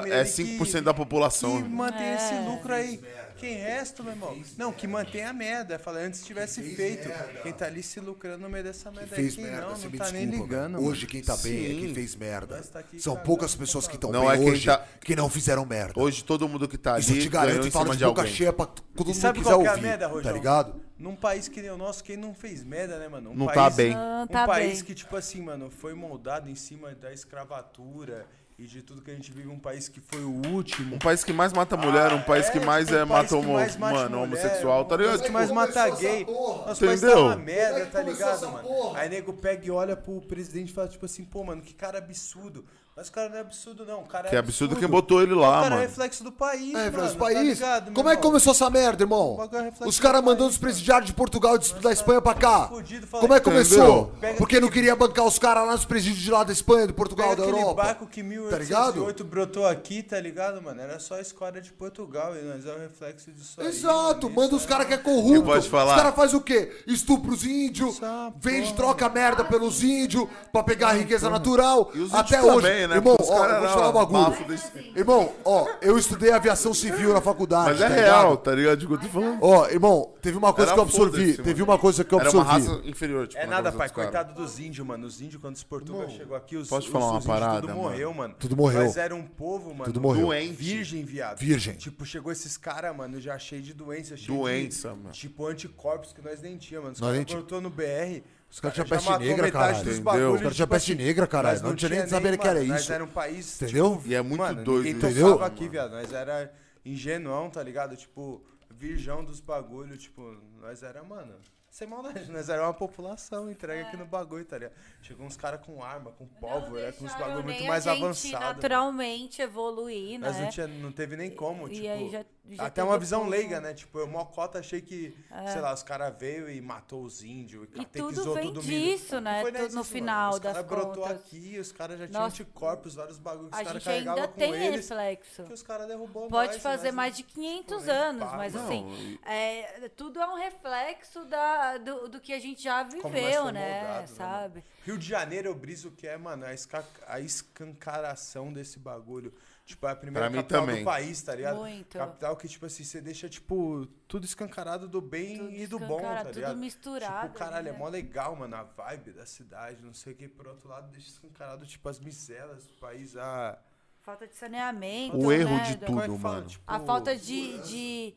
é 0.07 0.19
ali 0.19 0.29
5% 0.29 0.81
da 0.81 0.93
população. 0.93 1.61
Que 1.61 1.69
mantém 1.69 2.13
esse 2.15 2.33
É. 2.33 2.39
lucro 2.41 2.73
aí. 2.73 2.99
Quem 3.37 3.53
resta, 3.55 4.01
meu 4.01 4.13
irmão? 4.13 4.35
Não, 4.57 4.71
que 4.73 4.87
mantém 4.87 5.23
a 5.23 5.31
merda. 5.31 5.77
Fala, 5.77 5.99
antes 5.99 6.25
tivesse 6.25 6.59
feito. 6.75 7.07
Quem 7.43 7.53
tá 7.53 7.67
ali 7.67 7.83
se 7.83 7.99
lucrando 7.99 8.39
no 8.39 8.49
meio 8.49 8.63
dessa 8.63 8.89
merda 8.89 9.15
aí, 9.15 9.21
Fez 9.21 9.35
quem 9.35 9.43
merda, 9.43 9.61
não, 9.61 9.75
você 9.75 9.83
não 9.85 9.91
me 9.91 9.97
tá 9.99 10.11
nem 10.11 10.27
desculpa. 10.27 10.53
ligando. 10.55 10.71
mano. 10.73 10.87
Hoje 10.87 11.05
quem 11.05 11.21
tá 11.21 11.37
bem 11.37 11.65
é 11.65 11.69
Sim. 11.69 11.79
quem 11.81 11.93
fez 11.93 12.15
merda. 12.15 12.63
Tá 12.73 12.83
São 12.97 13.15
poucas 13.15 13.53
pessoas 13.53 13.87
que 13.87 13.93
estão 13.93 14.11
bem 14.11 14.27
é 14.27 14.37
quem 14.37 14.49
hoje 14.49 14.65
tá- 14.65 14.83
que 15.01 15.15
não 15.15 15.29
fizeram 15.29 15.65
merda. 15.67 15.93
Hoje 16.01 16.23
todo 16.23 16.49
mundo 16.49 16.67
que 16.67 16.79
tá 16.79 16.93
ali 16.95 17.01
Isso 17.01 17.13
eu 17.13 17.19
te 17.21 17.29
garanto 17.29 17.67
e 17.67 17.69
falo 17.69 17.95
de 17.95 18.03
boca 18.03 18.25
cheia 18.25 18.51
pra 18.51 18.65
todo 18.65 18.83
E 19.01 19.03
mundo 19.05 19.13
sabe 19.15 19.37
quiser 19.37 19.51
qual 19.51 19.61
que 19.61 19.65
é 19.67 19.69
a 19.69 19.73
ouvir, 19.73 19.83
merda, 19.83 20.09
tá 20.23 20.31
ligado? 20.31 20.86
Num 20.99 21.15
país 21.15 21.47
que 21.47 21.61
nem 21.61 21.69
o 21.69 21.77
nosso, 21.77 22.03
quem 22.03 22.17
não 22.17 22.33
fez 22.33 22.63
merda, 22.63 22.97
né, 22.97 23.07
mano? 23.07 23.29
Um 23.31 23.35
Não 23.35 23.45
país, 23.45 23.55
tá 23.55 23.69
bem. 23.69 23.93
Não, 23.93 24.23
Um 24.23 24.27
tá 24.27 24.47
país 24.47 24.77
bem. 24.77 24.83
que, 24.85 24.95
tipo 24.95 25.15
assim, 25.15 25.41
mano, 25.41 25.69
foi 25.69 25.93
moldado 25.93 26.49
em 26.49 26.55
cima 26.55 26.93
da 26.95 27.13
escravatura 27.13 28.25
e 28.57 28.65
de 28.65 28.81
tudo 28.81 29.03
que 29.03 29.11
a 29.11 29.13
gente 29.13 29.31
vive. 29.31 29.47
Um 29.47 29.59
país 29.59 29.87
que 29.87 29.99
foi 30.01 30.23
o 30.23 30.41
último. 30.47 30.95
Um 30.95 30.99
país 30.99 31.23
que 31.23 31.31
mais 31.31 31.53
mata 31.53 31.77
mulher, 31.77 32.11
um 32.13 32.21
país 32.23 32.49
que 32.49 32.59
mais 32.59 32.87
tipo, 32.87 32.97
é, 32.97 33.03
um 33.03 33.07
país 33.07 33.21
mata 33.21 33.27
que 33.27 33.35
homo, 33.35 33.53
mais 33.53 33.77
mata 33.77 33.93
mano, 33.93 34.09
mulher, 34.17 34.23
homossexual, 34.23 34.85
tá 34.85 34.95
um 34.95 34.97
ligado? 34.97 35.11
país 35.17 35.21
que 35.27 35.31
mais 35.31 35.49
é 35.51 35.53
mata 35.53 35.89
gay. 35.91 36.25
Nosso 36.25 36.85
país 36.85 37.01
tá 37.01 37.07
Entendeu? 37.07 37.25
uma 37.25 37.35
merda, 37.35 37.79
é 37.79 37.85
tá 37.85 38.01
ligado, 38.01 38.51
mano? 38.51 38.95
Aí 38.95 39.07
nego 39.09 39.33
pega 39.33 39.65
e 39.67 39.69
olha 39.69 39.95
pro 39.95 40.19
presidente 40.21 40.71
e 40.71 40.73
fala, 40.73 40.87
tipo 40.87 41.05
assim, 41.05 41.23
pô, 41.23 41.43
mano, 41.43 41.61
que 41.61 41.75
cara 41.75 41.99
absurdo. 41.99 42.65
Mas 42.97 43.09
o 43.09 43.11
cara 43.11 43.29
não 43.29 43.37
é 43.37 43.41
absurdo, 43.41 43.85
não. 43.85 43.99
O 43.99 44.05
cara 44.07 44.27
Que 44.27 44.35
é 44.35 44.39
absurdo 44.39 44.75
quem 44.75 44.87
botou 44.87 45.21
ele 45.21 45.33
O 45.33 45.37
lá, 45.37 45.61
cara 45.61 45.65
é 45.67 45.69
mano. 45.69 45.81
reflexo 45.83 46.23
do 46.23 46.31
país, 46.31 46.73
É, 46.73 46.89
mano. 46.89 47.05
os 47.05 47.11
tá 47.13 47.19
país. 47.19 47.59
ligado, 47.59 47.85
meu 47.85 47.93
Como 47.93 48.09
é 48.09 48.13
que 48.13 48.17
irmão? 48.17 48.31
começou 48.31 48.51
essa 48.53 48.69
merda, 48.71 49.03
irmão? 49.03 49.33
O 49.33 49.37
bagulho 49.37 49.59
é 49.59 49.63
reflexo 49.65 49.87
Os 49.87 49.99
caras 49.99 50.21
do 50.21 50.25
mandando 50.25 50.43
país, 50.45 50.53
os 50.53 50.57
presidiários 50.57 51.05
de 51.07 51.13
Portugal 51.13 51.55
e 51.57 51.73
da 51.79 51.91
Espanha 51.91 52.19
pra 52.21 52.33
cá. 52.33 52.67
Fudido, 52.69 53.05
fala 53.05 53.21
Como 53.21 53.33
é 53.35 53.39
que 53.39 53.43
começou? 53.43 54.07
Pega 54.19 54.37
Porque 54.39 54.59
não 54.59 54.67
queria 54.69 54.95
bancar 54.95 55.25
os 55.25 55.37
caras 55.37 55.67
lá 55.67 55.73
nos 55.73 55.85
presídios 55.85 56.17
de 56.23 56.31
lá 56.31 56.43
da 56.43 56.51
Espanha, 56.51 56.87
do 56.87 56.93
Portugal, 56.95 57.29
Pega 57.29 57.41
da 57.43 57.47
aquele 57.47 57.59
Europa. 57.61 57.83
barco 57.83 58.07
que 58.07 58.23
Tá 58.23 58.57
ligado? 58.57 58.93
1808 58.95 59.23
brotou 59.23 59.67
aqui, 59.67 60.01
tá 60.01 60.19
ligado, 60.19 60.59
mano? 60.59 60.81
Era 60.81 60.99
só 60.99 61.15
a 61.15 61.21
esquadra 61.21 61.61
de 61.61 61.71
Portugal 61.71 62.35
e 62.35 62.41
nós 62.41 62.65
é 62.65 62.73
o 62.73 62.79
reflexo 62.79 63.31
disso 63.31 63.61
aí. 63.61 63.67
Exato, 63.67 64.23
mano. 64.27 64.35
manda 64.41 64.47
Isso 64.47 64.55
os 64.55 64.63
é- 64.65 64.67
caras 64.67 64.87
que 64.87 64.93
é 64.95 64.97
corrupto. 64.97 65.43
pode 65.43 65.69
falar? 65.69 65.95
Os 65.95 66.01
caras 66.01 66.15
fazem 66.15 66.35
o 66.39 66.41
quê? 66.41 66.71
Estupra 66.87 67.31
os 67.31 67.45
índios, 67.45 68.01
vende, 68.39 68.61
porra. 68.69 68.75
troca 68.75 69.07
merda 69.09 69.45
pelos 69.45 69.83
índios 69.83 70.27
pra 70.51 70.63
pegar 70.63 70.89
a 70.89 70.93
riqueza 70.93 71.29
natural. 71.29 71.91
E 71.93 71.99
os 71.99 72.11
Até 72.11 72.37
índios 72.39 72.55
hoje. 72.55 72.67
também, 72.67 72.86
né? 72.87 72.95
Irmão, 72.95 73.15
Porque 73.15 73.31
ó, 73.31 73.39
caras 73.39 73.53
eu 73.53 73.59
vou 73.59 73.67
te 73.67 73.73
falar 73.73 73.89
um 73.89 73.93
bagulho. 73.93 74.47
desse- 74.47 74.71
Irmão, 74.95 75.33
ó, 75.45 75.67
eu 75.81 75.97
estudei 75.97 76.31
aviação 76.31 76.73
civil 76.73 77.13
na 77.13 77.21
faculdade. 77.21 77.69
Mas 77.71 77.81
é 77.81 77.87
tá 77.89 77.93
real, 77.95 78.23
ligado? 78.31 78.37
tá 78.43 78.51
ligado? 78.55 78.77
De 78.77 78.87
que 78.87 78.93
eu 78.93 78.97
tô 78.97 79.07
falando. 79.07 79.37
Ó, 79.41 79.67
irmão, 79.69 80.13
teve 80.21 80.37
uma 80.37 80.53
coisa 80.53 80.71
Era 80.71 80.73
que 80.75 80.79
eu 80.79 80.83
absorvi. 80.83 81.33
Teve 81.37 81.53
mano. 81.53 81.63
uma 81.65 81.77
coisa 81.79 82.03
que 82.03 82.13
eu 82.13 82.19
Era 82.19 82.31
uma 82.31 82.41
absorvi. 82.41 82.67
raça 82.67 82.87
inferior, 82.87 83.27
tipo, 83.27 83.41
É 83.41 83.45
na 83.45 83.55
nada, 83.57 83.71
pai. 83.71 83.89
Coitado 83.89 84.33
dos 84.33 84.59
índios, 84.59 84.85
mano. 84.85 85.05
Os 85.07 85.21
índios, 85.21 85.41
quando 85.41 85.55
os 85.55 85.63
portugueses 85.63 86.13
chegou 86.15 86.35
aqui, 86.35 86.55
os, 86.57 86.67
posso 86.69 86.87
os, 86.87 86.91
falar 86.93 87.11
uma 87.11 87.21
parada, 87.21 87.61
tudo 87.61 87.73
morreu, 87.73 88.13
mano. 88.13 88.35
Tudo 88.39 88.55
morreu. 88.57 88.83
Nós 88.83 88.97
era 88.97 89.15
um 89.15 89.23
povo, 89.23 89.71
mano. 89.71 89.85
Tudo 89.85 90.01
morreu. 90.01 90.27
Doente. 90.27 90.53
Virgem, 90.53 91.03
viado. 91.03 91.37
Virgem. 91.39 91.75
Tipo, 91.75 92.05
chegou 92.05 92.31
esses 92.31 92.57
caras, 92.57 92.95
mano, 92.95 93.19
já 93.19 93.37
cheio 93.37 93.61
de 93.61 93.73
doença. 93.73 94.15
Cheio 94.17 94.37
Doença, 94.37 94.89
de, 94.89 94.95
mano. 94.95 95.09
Tipo, 95.11 95.45
anticorpos 95.47 96.13
que 96.13 96.21
nós 96.21 96.41
nem 96.41 96.57
tínhamos, 96.57 96.85
mano. 96.85 96.93
Os 96.93 96.99
Nós 97.27 97.41
caras 97.47 97.63
no 97.63 97.69
BR. 97.69 98.23
Os 98.57 98.61
caras 98.61 98.73
tinham 98.73 98.87
peste 98.87 99.09
matou 99.11 99.27
negra, 99.27 99.51
caralho. 99.51 99.75
dos 99.75 99.83
Entendeu? 99.85 100.03
bagulhos, 100.03 100.33
Os 100.33 100.41
caras 100.41 100.55
tinham 100.55 100.65
tipo 100.65 100.73
peste 100.75 100.91
assim, 100.93 101.03
negra, 101.03 101.27
caralho. 101.27 101.53
nós 101.59 101.61
Não 101.69 101.75
tinha 101.75 101.89
nem 101.89 102.03
de 102.05 102.09
saber 102.09 102.37
que 102.39 102.47
era 102.47 102.59
isso. 102.59 102.73
Nós 102.73 102.89
era 102.89 103.03
um 103.03 103.07
país, 103.07 103.61
Entendeu? 103.61 103.97
tipo, 103.97 104.07
E 104.09 104.15
é 104.15 104.21
muito 104.23 104.55
doido 104.63 104.87
Entendeu? 104.89 105.43
aqui, 105.43 105.69
viado. 105.69 105.91
Nós 105.91 106.11
era 106.11 106.51
ingenuão, 106.83 107.51
tá 107.51 107.61
ligado? 107.61 107.95
Tipo, 107.95 108.43
virgão 108.71 109.23
dos 109.23 109.39
bagulhos, 109.39 109.99
tipo, 110.01 110.35
nós 110.59 110.81
era, 110.81 111.03
mano... 111.03 111.35
Sem 111.77 111.87
maldade, 111.87 112.31
nós 112.31 112.49
era 112.49 112.63
uma 112.63 112.73
população 112.73 113.51
entregue 113.51 113.83
aqui 113.83 113.95
no 113.95 114.05
bagulho, 114.07 114.43
tá 114.43 114.57
ligado? 114.57 114.73
Chegou 114.99 115.23
uns 115.27 115.37
caras 115.37 115.61
com 115.63 115.83
arma, 115.83 116.11
com 116.11 116.25
pólvora, 116.25 116.91
com 116.93 117.05
uns 117.05 117.13
bagulho 117.13 117.43
muito 117.43 117.63
mais 117.65 117.83
gente 117.83 117.97
avançado. 118.03 118.33
mano. 118.43 118.55
naturalmente 118.55 119.41
evoluir, 119.43 120.17
né? 120.19 120.27
Nós 120.27 120.39
não, 120.39 120.49
tinha, 120.49 120.65
não 120.67 120.91
teve 120.91 121.15
nem 121.15 121.29
como, 121.29 121.67
E 121.67 121.75
tipo. 121.75 121.87
aí 121.87 122.09
já- 122.09 122.25
já 122.49 122.65
até 122.65 122.81
uma 122.81 122.97
visão 122.97 123.19
povo. 123.19 123.29
leiga, 123.31 123.59
né? 123.61 123.73
Tipo, 123.75 123.99
eu, 123.99 124.07
Mocota, 124.07 124.57
achei 124.59 124.81
que, 124.81 125.15
sei 125.51 125.61
lá, 125.61 125.71
os 125.73 125.83
caras 125.83 126.17
veio 126.17 126.49
e 126.49 126.59
matou 126.61 127.03
os 127.03 127.21
índios. 127.21 127.65
E 127.65 127.67
catequizou 127.83 128.09
tudo 128.23 128.33
vem 128.35 128.53
todo 128.53 128.61
disso, 128.63 129.19
né? 129.19 129.43
Tudo 129.43 129.59
no 129.59 129.67
disso, 129.67 129.83
final 129.83 130.15
mano. 130.31 130.33
Os 130.35 130.39
das 130.39 130.53
cara 130.53 130.63
brotou 130.65 131.03
contas. 131.03 131.11
aqui, 131.21 131.59
os 131.59 131.71
caras 131.73 131.99
já 131.99 132.07
tinham 132.07 132.21
Nossa, 132.21 132.41
anticorpos, 132.41 132.95
vários 132.95 133.19
bagulhos 133.19 133.49
que 133.51 133.55
A 133.55 133.59
os 133.59 133.67
caras 133.67 133.83
gente 133.83 133.91
ainda 133.93 134.05
carregavam 134.05 134.33
com 134.33 134.39
tem 134.39 134.53
eles. 134.65 134.89
reflexo. 134.89 135.43
Que 135.43 135.53
os 135.53 135.61
caras 135.61 135.87
derrubou 135.87 136.27
Pode 136.29 136.53
nós, 136.53 136.61
fazer 136.63 136.91
mais 136.91 137.15
de 137.17 137.23
500 137.23 137.83
nem 137.85 137.95
anos, 137.95 138.31
mas 138.31 138.55
assim, 138.55 139.19
é, 139.25 139.89
tudo 139.95 140.19
é 140.21 140.27
um 140.27 140.35
reflexo 140.35 141.25
da, 141.25 141.66
do, 141.77 142.07
do 142.07 142.21
que 142.21 142.31
a 142.31 142.39
gente 142.39 142.61
já 142.63 142.83
viveu, 142.83 143.51
né? 143.51 143.81
moldado, 143.81 144.01
né, 144.01 144.07
sabe? 144.07 144.63
Rio 144.85 144.97
de 144.97 145.07
Janeiro 145.07 145.47
eu 145.49 145.55
briso 145.55 145.91
que 145.91 146.07
é, 146.07 146.15
mano, 146.17 146.45
a, 146.45 146.53
esca- 146.53 146.85
a 147.07 147.19
escancaração 147.19 148.53
desse 148.53 148.79
bagulho. 148.79 149.33
Tipo, 149.65 149.85
é 149.85 149.91
a 149.91 149.95
primeira 149.97 150.27
Pra 150.27 150.29
mim 150.29 150.37
capital 150.37 150.61
também. 150.61 150.79
do 150.79 150.85
país, 150.85 151.21
tá 151.21 151.35
ligado? 151.35 151.57
Muito. 151.57 151.97
Capital 151.97 152.37
que, 152.37 152.47
tipo 152.47 152.65
assim, 152.65 152.85
você 152.85 153.01
deixa, 153.01 153.27
tipo, 153.27 153.85
tudo 154.07 154.23
escancarado 154.25 154.87
do 154.87 155.01
bem 155.01 155.37
Tudo 155.39 155.51
e 155.51 155.67
do 155.67 155.77
bom, 155.77 155.87
tá 155.87 155.95
escancarado, 155.95 156.27
tudo 156.29 156.35
ligado? 156.35 156.57
misturado 156.57 157.27
Tipo, 157.27 157.37
caralho, 157.39 157.57
ali, 157.57 157.69
é 157.69 157.71
né? 157.73 157.77
mó 157.77 157.89
legal, 157.89 158.33
mano, 158.37 158.55
a 158.55 158.63
vibe 158.63 159.11
da 159.11 159.25
cidade, 159.25 159.81
não 159.83 159.93
sei 159.93 160.13
o 160.13 160.15
que. 160.15 160.29
Por 160.29 160.47
outro 160.47 160.69
lado, 160.69 160.89
deixa 160.89 161.09
escancarado, 161.09 161.65
tipo, 161.65 161.89
as 161.89 161.99
misélias 161.99 162.65
do 162.65 162.73
país, 162.75 163.17
a... 163.17 163.59
Falta 164.07 164.25
de 164.25 164.35
saneamento. 164.35 165.17
O 165.17 165.29
erro 165.33 165.49
né, 165.57 165.63
de 165.63 165.75
do- 165.75 165.85
tudo, 165.85 166.01
é 166.01 166.07
mano. 166.07 166.47
Tipo, 166.47 166.63
A 166.65 166.79
falta 166.79 167.13
de. 167.13 167.57
de, 167.57 168.15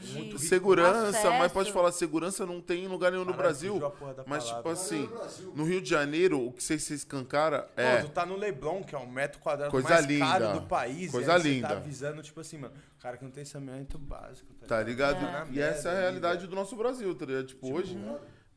de 0.00 0.12
muito 0.12 0.38
Segurança, 0.40 1.30
mas 1.38 1.52
pode 1.52 1.70
falar, 1.70 1.92
segurança 1.92 2.44
não 2.44 2.60
tem 2.60 2.82
em 2.82 2.88
lugar 2.88 3.12
nenhum 3.12 3.24
no 3.24 3.32
Brasil. 3.32 3.80
Mas, 4.26 4.42
tipo 4.48 4.68
assim, 4.68 5.08
no 5.54 5.62
Rio 5.62 5.80
de 5.80 5.88
Janeiro, 5.88 6.44
o 6.44 6.52
que 6.52 6.60
você 6.64 6.80
se 6.80 6.94
escancara 6.94 7.70
é. 7.76 7.98
Pô, 7.98 8.08
tu 8.08 8.12
tá 8.12 8.26
no 8.26 8.34
Leblon, 8.36 8.82
que 8.82 8.92
é 8.92 8.98
um 8.98 9.06
metro 9.06 9.38
quadrado 9.38 9.70
Coisa 9.70 9.88
mais 9.88 10.04
linda. 10.04 10.26
caro 10.26 10.52
do 10.54 10.62
país. 10.66 11.12
Coisa 11.12 11.30
e 11.30 11.34
aí 11.36 11.40
Você 11.42 11.48
linda. 11.48 11.68
tá 11.68 11.76
avisando, 11.76 12.20
tipo 12.20 12.40
assim, 12.40 12.58
mano, 12.58 12.74
o 12.98 13.00
cara 13.00 13.16
que 13.16 13.22
não 13.24 13.30
tem 13.30 13.44
saneamento 13.44 13.96
básico, 13.96 14.52
tá, 14.54 14.66
Tá 14.66 14.82
ligado? 14.82 15.20
Tá 15.20 15.44
na 15.44 15.46
E 15.52 15.60
essa 15.60 15.90
é 15.90 15.96
a 15.96 16.00
realidade 16.00 16.38
ali, 16.40 16.48
do 16.48 16.56
nosso 16.56 16.74
Brasil, 16.74 17.14
tá 17.14 17.24
ligado? 17.24 17.46
Tipo, 17.46 17.72
hoje, 17.72 17.94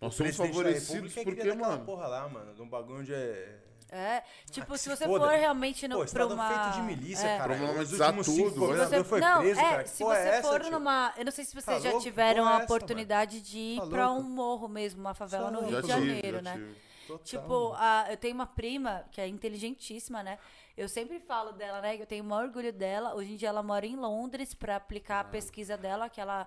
Nós 0.02 0.12
O 0.16 0.18
somos 0.18 0.36
favorecidos 0.36 1.14
porque, 1.14 1.54
mano. 1.54 1.86
porra 1.86 2.08
lá, 2.08 2.28
mano. 2.28 2.56
De 2.56 2.62
um 2.64 2.68
bagulho 2.68 3.02
onde 3.02 3.14
é. 3.14 3.60
É, 3.90 4.22
tipo, 4.52 4.74
que 4.74 4.78
se 4.78 4.84
se 4.84 4.90
você 4.90 5.06
foda. 5.06 5.26
for 5.26 5.34
realmente 5.34 5.88
no, 5.88 5.96
Pô, 5.96 6.00
pra 6.02 6.06
estado 6.08 6.34
uma... 6.34 6.48
feito 6.50 6.76
de 6.76 6.82
milícia, 6.82 7.26
é. 7.26 7.38
cara. 7.38 7.56
Problematizar 7.56 8.12
tudo, 8.12 8.24
cinco. 8.26 8.50
Se 8.52 8.56
governador 8.60 8.98
você, 9.00 9.04
foi 9.06 9.20
não, 9.22 9.40
preso, 9.40 9.60
é, 9.60 9.64
cara. 9.64 9.88
Se 9.88 10.04
porra 10.04 10.16
você 10.16 10.22
é 10.22 10.28
essa, 10.38 10.48
for 10.50 10.62
tio? 10.62 10.72
numa. 10.72 11.14
Eu 11.18 11.26
não 11.26 11.32
sei 11.32 11.46
se 11.46 11.52
vocês 11.54 11.66
Tá 11.66 11.80
já 11.80 11.90
louco? 11.92 12.04
tiveram 12.04 12.46
é 12.48 12.52
a 12.52 12.56
essa, 12.56 12.64
oportunidade 12.66 13.42
de 13.42 13.58
ir 13.58 13.80
Tá 13.80 13.88
pra 13.88 14.08
louco? 14.10 14.22
um 14.22 14.30
morro 14.30 14.68
mesmo, 14.68 15.00
uma 15.00 15.14
favela 15.14 15.50
no 15.50 15.60
Só 15.62 15.66
Rio 15.68 15.82
de 15.82 15.88
Janeiro, 15.88 16.42
né? 16.42 16.74
Total. 17.08 17.24
Tipo, 17.24 17.74
a- 17.78 18.08
eu 18.10 18.18
tenho 18.18 18.36
uma 18.36 18.46
prima 18.46 19.06
que 19.12 19.22
é 19.22 19.28
inteligentíssima, 19.28 20.22
né? 20.22 20.38
Eu 20.76 20.90
sempre 20.90 21.20
falo 21.20 21.54
dela, 21.54 21.80
né? 21.82 21.96
Eu 22.00 22.06
tenho 22.06 22.24
o 22.24 22.28
maior 22.28 22.44
orgulho 22.48 22.74
dela. 22.74 23.16
Hoje 23.16 23.32
em 23.34 23.36
dia 23.38 23.48
ela 23.50 23.64
mora 23.64 23.86
em 23.86 23.96
Londres 23.96 24.54
pra 24.54 24.76
aplicar 24.76 25.22
a 25.22 25.24
pesquisa 25.24 25.78
dela, 25.78 26.10
que 26.10 26.20
ela 26.20 26.46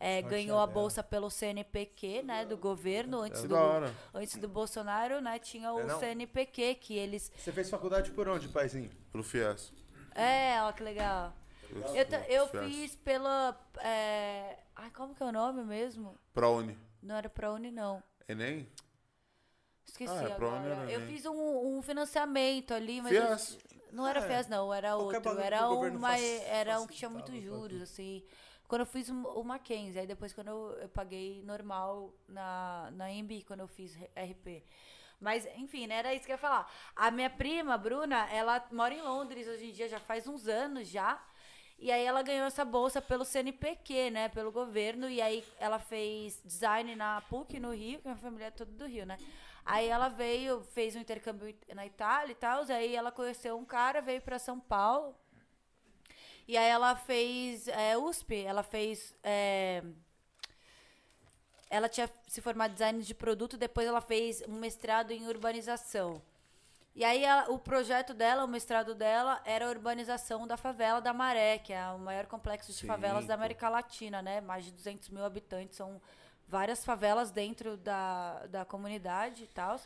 é, 0.00 0.22
ganhou 0.22 0.58
a 0.58 0.64
dela. 0.66 0.72
bolsa 0.72 1.02
pelo 1.02 1.30
CNPq, 1.30 2.22
né? 2.22 2.44
Do 2.46 2.56
governo. 2.56 3.20
Antes, 3.20 3.40
É 3.44 3.46
do, 3.46 3.54
da 3.54 3.60
hora. 3.60 3.94
antes 4.14 4.36
do 4.36 4.48
Bolsonaro, 4.48 5.20
né? 5.20 5.38
Tinha 5.38 5.72
o 5.72 5.80
É? 5.80 5.98
CNPq, 5.98 6.74
que 6.76 6.96
eles. 6.96 7.30
Você 7.36 7.52
fez 7.52 7.68
faculdade 7.68 8.10
por 8.10 8.26
onde, 8.28 8.48
paizinho? 8.48 8.90
Pro 9.12 9.22
Fies. 9.22 9.72
É, 10.14 10.60
ó, 10.62 10.72
que 10.72 10.82
legal. 10.82 11.32
Eu, 11.94 12.04
eu 12.28 12.48
fiz 12.48 12.96
pela. 12.96 13.56
é, 13.80 14.58
Ai, 14.74 14.90
como 14.90 15.14
que 15.14 15.22
é 15.22 15.26
o 15.26 15.30
nome 15.32 15.62
mesmo? 15.62 16.18
Pra 16.32 16.48
Uni. 16.48 16.76
Não 17.02 17.14
era 17.14 17.28
pra 17.28 17.52
Uni, 17.52 17.70
não. 17.70 18.02
Enem? 18.26 18.66
Esqueci 19.86 20.12
Ah, 20.12 20.22
é 20.28 20.32
agora. 20.32 20.56
Uni 20.56 20.66
era 20.70 20.90
Eu 20.90 21.00
Enem. 21.00 21.14
fiz 21.14 21.26
um, 21.26 21.76
um 21.78 21.82
financiamento 21.82 22.72
ali, 22.74 23.00
mas. 23.02 23.12
eu- 23.12 23.38
Fies. 23.38 23.58
Não 23.92 24.06
era 24.06 24.20
É, 24.20 24.22
FIES, 24.28 24.46
não, 24.46 24.72
era 24.72 24.96
outro. 24.96 25.40
Era 25.40 25.68
um, 25.68 25.98
faci- 26.00 26.42
era 26.46 26.80
um 26.80 26.86
que 26.86 26.94
tinha 26.94 27.10
muitos 27.10 27.34
juros, 27.42 27.90
tudo. 27.90 28.22
Quando 28.70 28.82
eu 28.82 28.86
fiz 28.86 29.08
o 29.08 29.42
Mackenzie, 29.42 29.98
aí 29.98 30.06
depois 30.06 30.32
quando 30.32 30.46
eu, 30.46 30.78
eu 30.82 30.88
paguei 30.88 31.42
normal 31.42 32.14
na, 32.28 32.88
na 32.92 33.10
EMB, 33.10 33.42
quando 33.44 33.60
eu 33.60 33.66
fiz 33.66 33.96
RP. 34.14 34.62
Mas, 35.18 35.44
enfim, 35.56 35.88
né, 35.88 35.96
era 35.96 36.14
isso 36.14 36.24
que 36.24 36.30
eu 36.30 36.34
ia 36.34 36.38
falar. 36.38 36.72
A 36.94 37.10
minha 37.10 37.28
prima, 37.28 37.76
Bruna, 37.76 38.30
ela 38.30 38.64
mora 38.70 38.94
em 38.94 39.02
Londres 39.02 39.48
hoje 39.48 39.70
em 39.70 39.72
dia, 39.72 39.88
já 39.88 39.98
faz 39.98 40.28
uns 40.28 40.46
anos 40.46 40.86
já. 40.86 41.20
E 41.80 41.90
aí 41.90 42.04
ela 42.04 42.22
ganhou 42.22 42.46
essa 42.46 42.64
bolsa 42.64 43.02
pelo 43.02 43.24
CNPq, 43.24 44.08
né, 44.12 44.28
pelo 44.28 44.52
governo. 44.52 45.10
E 45.10 45.20
aí 45.20 45.44
ela 45.58 45.80
fez 45.80 46.40
design 46.44 46.94
na 46.94 47.22
PUC 47.22 47.58
no 47.58 47.74
Rio, 47.74 47.98
que 48.00 48.06
a 48.06 48.12
minha 48.12 48.22
família 48.22 48.46
é 48.46 48.50
toda 48.52 48.70
do 48.70 48.86
Rio, 48.86 49.04
né? 49.04 49.18
Aí 49.66 49.88
ela 49.88 50.08
veio, 50.08 50.62
fez 50.62 50.94
um 50.94 51.00
intercâmbio 51.00 51.52
na 51.74 51.84
Itália 51.84 52.30
e 52.30 52.36
tal. 52.36 52.62
Aí 52.68 52.94
ela 52.94 53.10
conheceu 53.10 53.58
um 53.58 53.64
cara, 53.64 54.00
veio 54.00 54.22
pra 54.22 54.38
São 54.38 54.60
Paulo. 54.60 55.16
E 56.50 56.56
aí 56.56 56.68
ela 56.68 56.96
fez 56.96 57.68
é, 57.68 57.96
USP, 57.96 58.42
ela 58.44 58.64
fez. 58.64 59.16
é, 59.22 59.84
ela 61.70 61.88
tinha 61.88 62.10
se 62.26 62.40
formado 62.40 62.70
em 62.70 62.74
design 62.74 63.02
de 63.02 63.14
produto, 63.14 63.56
depois 63.56 63.86
ela 63.86 64.00
fez 64.00 64.42
um 64.48 64.54
mestrado 64.58 65.12
em 65.12 65.28
urbanização. 65.28 66.20
E 66.92 67.04
aí 67.04 67.22
ela- 67.22 67.48
o 67.52 67.56
projeto 67.58 68.12
dela, 68.12 68.44
o 68.44 68.48
mestrado 68.48 68.96
dela, 68.96 69.40
era 69.44 69.66
a 69.66 69.70
urbanização 69.70 70.44
da 70.44 70.56
favela 70.56 71.00
da 71.00 71.12
Maré, 71.12 71.58
que 71.58 71.72
é 71.72 71.86
o 71.90 71.98
maior 72.00 72.26
complexo 72.26 72.72
de 72.72 72.78
Sim, 72.78 72.86
favelas 72.88 73.26
da. 73.26 73.34
América 73.34 73.68
Latina, 73.68 74.20
né? 74.20 74.40
Mais 74.40 74.64
de 74.64 74.72
200 74.72 75.08
mil 75.08 75.24
habitantes, 75.24 75.76
são 75.76 76.02
várias 76.48 76.84
favelas 76.84 77.30
dentro 77.30 77.76
da, 77.76 78.44
da 78.48 78.64
comunidade 78.64 79.44
e 79.44 79.46
tal. 79.46 79.80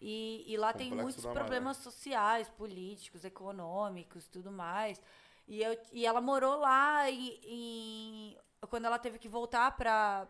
E, 0.00 0.44
e 0.52 0.56
lá 0.56 0.72
tem 0.72 0.88
Complexo 0.90 1.04
muitos 1.04 1.22
da 1.22 1.28
Maré. 1.28 1.40
problemas 1.40 1.76
sociais, 1.76 2.48
políticos, 2.48 3.24
econômicos, 3.24 4.26
tudo 4.26 4.50
mais. 4.50 5.00
E, 5.46 5.62
eu, 5.62 5.76
e 5.92 6.06
ela 6.06 6.20
morou 6.20 6.56
lá 6.56 7.10
e, 7.10 7.38
e 7.44 8.38
quando 8.68 8.84
ela 8.86 8.98
teve 8.98 9.18
que 9.18 9.28
voltar 9.28 9.76
para 9.76 10.26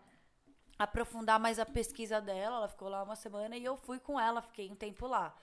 aprofundar 0.78 1.38
mais 1.38 1.58
a 1.58 1.66
pesquisa 1.66 2.20
dela, 2.20 2.56
ela 2.56 2.68
ficou 2.68 2.88
lá 2.88 3.02
uma 3.02 3.14
semana 3.16 3.56
e 3.56 3.64
eu 3.64 3.76
fui 3.76 4.00
com 4.00 4.18
ela, 4.18 4.42
fiquei 4.42 4.70
um 4.70 4.74
tempo 4.74 5.06
lá. 5.06 5.34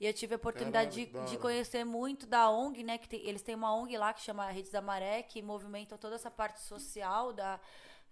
E 0.00 0.06
eu 0.06 0.12
tive 0.12 0.34
a 0.34 0.36
oportunidade 0.36 0.90
de, 1.06 1.06
de 1.30 1.38
conhecer 1.38 1.84
muito 1.84 2.26
da 2.26 2.50
ONG, 2.50 2.82
né? 2.82 2.98
Que 2.98 3.08
tem- 3.08 3.26
eles 3.26 3.42
têm 3.42 3.54
uma 3.54 3.74
ONG 3.74 3.96
lá 3.96 4.12
que 4.12 4.20
chama 4.20 4.50
Redes 4.50 4.70
da 4.70 4.80
Maré, 4.82 5.22
que 5.22 5.40
movimentam 5.40 5.96
toda 5.96 6.16
essa 6.16 6.30
parte 6.30 6.60
social 6.60 7.32
da, 7.32 7.60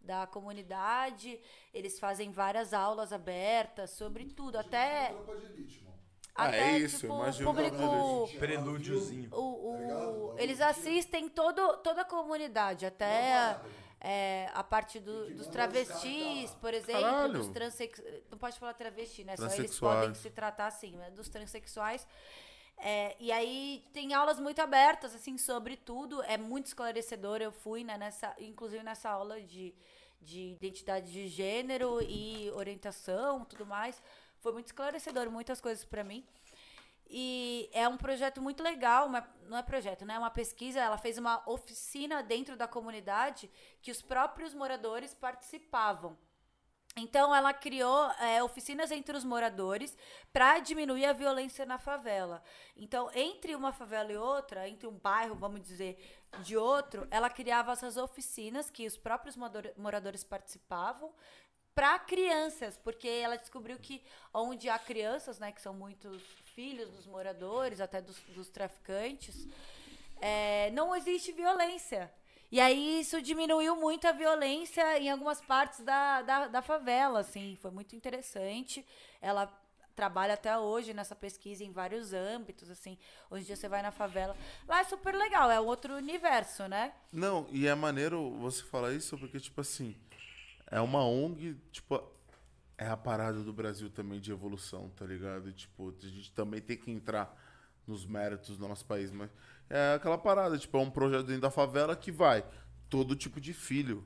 da 0.00 0.26
comunidade. 0.26 1.38
Eles 1.74 1.98
fazem 1.98 2.30
várias 2.30 2.72
aulas 2.72 3.12
abertas 3.12 3.90
sobre 3.90 4.26
tudo, 4.26 4.56
até, 4.56 5.08
Tropa 5.08 5.36
de 5.36 5.44
elite, 5.46 5.82
mano. 5.84 5.91
Ah, 6.34 6.46
até 6.46 6.72
é 6.72 6.78
isso, 6.78 7.00
tipo, 7.00 7.14
imagino 7.14 7.52
público, 7.52 8.26
que 8.30 8.38
Prelúdiozinho. 8.38 9.28
o, 9.32 9.76
ligado? 9.78 10.08
o, 10.08 10.34
eles 10.38 10.60
assistem 10.60 11.28
todo, 11.28 11.76
toda 11.78 12.00
a 12.02 12.04
comunidade, 12.04 12.86
até 12.86 13.58
é, 14.00 14.48
a 14.54 14.64
parte 14.64 14.98
do- 14.98 15.32
dos 15.34 15.46
travestis, 15.46 16.54
por 16.54 16.72
exemplo, 16.74 17.02
Caralho. 17.02 17.32
dos 17.34 17.48
transsex... 17.48 18.02
Não 18.30 18.38
pode 18.38 18.58
falar 18.58 18.72
travesti, 18.74 19.24
né? 19.24 19.36
Só 19.36 19.46
eles 19.46 19.78
podem 19.78 20.14
se 20.14 20.30
tratar 20.30 20.66
assim, 20.66 20.96
né? 20.96 21.10
Dos 21.10 21.28
transexuais. 21.28 22.06
É, 22.78 23.14
e 23.20 23.30
aí 23.30 23.84
tem 23.92 24.12
aulas 24.12 24.40
muito 24.40 24.60
abertas, 24.60 25.14
assim, 25.14 25.38
sobre 25.38 25.76
tudo. 25.76 26.22
É 26.24 26.36
muito 26.36 26.66
esclarecedor. 26.66 27.40
Eu 27.40 27.52
fui, 27.52 27.84
né, 27.84 27.96
nessa, 27.96 28.34
inclusive 28.40 28.82
nessa 28.82 29.08
aula 29.10 29.40
de, 29.40 29.72
de 30.20 30.52
identidade 30.52 31.12
de 31.12 31.28
gênero 31.28 32.02
e 32.02 32.50
orientação, 32.52 33.44
tudo 33.44 33.64
mais. 33.64 34.02
Foi 34.42 34.52
muito 34.52 34.66
esclarecedor, 34.66 35.30
muitas 35.30 35.60
coisas 35.60 35.84
pra 35.84 36.02
mim. 36.02 36.26
E 37.08 37.70
é 37.72 37.86
um 37.86 37.96
projeto 37.96 38.42
muito 38.42 38.60
legal, 38.62 39.06
uma- 39.06 39.26
não 39.46 39.56
é 39.56 39.62
projeto, 39.62 40.04
né? 40.04 40.14
É 40.14 40.18
uma 40.18 40.30
pesquisa. 40.30 40.80
Ela 40.80 40.98
fez 40.98 41.16
uma 41.16 41.42
oficina 41.48 42.22
dentro 42.22 42.56
da 42.56 42.66
comunidade 42.66 43.48
que 43.80 43.90
os 43.92 44.02
próprios 44.02 44.52
moradores 44.52 45.14
participavam. 45.14 46.18
Então, 46.96 47.34
ela 47.34 47.54
criou 47.54 48.10
é, 48.18 48.42
oficinas 48.42 48.90
entre 48.90 49.16
os 49.16 49.24
moradores 49.24 49.96
para 50.32 50.58
diminuir 50.58 51.06
a 51.06 51.12
violência 51.12 51.64
na 51.64 51.78
favela. 51.78 52.42
Então, 52.76 53.10
entre 53.14 53.54
uma 53.54 53.72
favela 53.72 54.12
e 54.12 54.16
outra, 54.16 54.68
entre 54.68 54.86
um 54.88 54.98
bairro, 54.98 55.34
vamos 55.36 55.62
dizer, 55.62 55.96
de 56.40 56.56
outro, 56.56 57.06
ela 57.10 57.30
criava 57.30 57.72
essas 57.72 57.96
oficinas 57.96 58.70
que 58.70 58.86
os 58.86 58.96
próprios 58.96 59.36
morador- 59.36 59.72
moradores 59.76 60.24
participavam 60.24 61.14
para 61.74 61.98
crianças, 61.98 62.76
porque 62.76 63.08
ela 63.08 63.36
descobriu 63.36 63.78
que 63.78 64.02
onde 64.32 64.68
há 64.68 64.78
crianças, 64.78 65.38
né, 65.38 65.52
que 65.52 65.60
são 65.60 65.74
muitos 65.74 66.22
filhos 66.54 66.90
dos 66.90 67.06
moradores, 67.06 67.80
até 67.80 68.00
dos, 68.00 68.18
dos 68.34 68.48
traficantes, 68.48 69.46
é, 70.20 70.70
não 70.72 70.94
existe 70.94 71.32
violência. 71.32 72.12
E 72.50 72.60
aí 72.60 73.00
isso 73.00 73.22
diminuiu 73.22 73.74
muito 73.76 74.06
a 74.06 74.12
violência 74.12 74.98
em 74.98 75.10
algumas 75.10 75.40
partes 75.40 75.80
da, 75.80 76.20
da, 76.20 76.48
da 76.48 76.62
favela, 76.62 77.20
assim, 77.20 77.56
foi 77.62 77.70
muito 77.70 77.96
interessante. 77.96 78.86
Ela 79.22 79.46
trabalha 79.96 80.34
até 80.34 80.56
hoje 80.58 80.92
nessa 80.92 81.16
pesquisa 81.16 81.64
em 81.64 81.72
vários 81.72 82.12
âmbitos, 82.12 82.70
assim. 82.70 82.98
Hoje 83.30 83.44
em 83.44 83.46
dia 83.46 83.56
você 83.56 83.68
vai 83.68 83.80
na 83.80 83.90
favela, 83.90 84.36
lá 84.68 84.80
é 84.80 84.84
super 84.84 85.14
legal, 85.14 85.50
é 85.50 85.58
outro 85.60 85.94
universo, 85.94 86.68
né? 86.68 86.92
Não, 87.10 87.46
e 87.50 87.66
é 87.66 87.74
maneiro 87.74 88.30
você 88.38 88.62
falar 88.62 88.92
isso 88.92 89.16
porque, 89.16 89.40
tipo 89.40 89.60
assim, 89.60 89.96
é 90.72 90.80
uma 90.80 91.04
ONG, 91.04 91.56
tipo, 91.70 92.02
é 92.78 92.86
a 92.88 92.96
parada 92.96 93.42
do 93.44 93.52
Brasil 93.52 93.88
também 93.90 94.18
de 94.18 94.32
evolução, 94.32 94.88
tá 94.96 95.04
ligado? 95.04 95.52
Tipo, 95.52 95.94
a 96.02 96.06
gente 96.08 96.32
também 96.32 96.60
tem 96.60 96.76
que 96.76 96.90
entrar 96.90 97.38
nos 97.86 98.04
méritos 98.06 98.56
do 98.56 98.66
nosso 98.66 98.84
país, 98.86 99.10
mas 99.10 99.30
é 99.68 99.94
aquela 99.94 100.16
parada, 100.18 100.58
tipo, 100.58 100.76
é 100.76 100.80
um 100.80 100.90
projeto 100.90 101.26
dentro 101.26 101.42
da 101.42 101.50
favela 101.50 101.94
que 101.94 102.10
vai 102.10 102.44
todo 102.88 103.14
tipo 103.14 103.40
de 103.40 103.52
filho. 103.52 104.04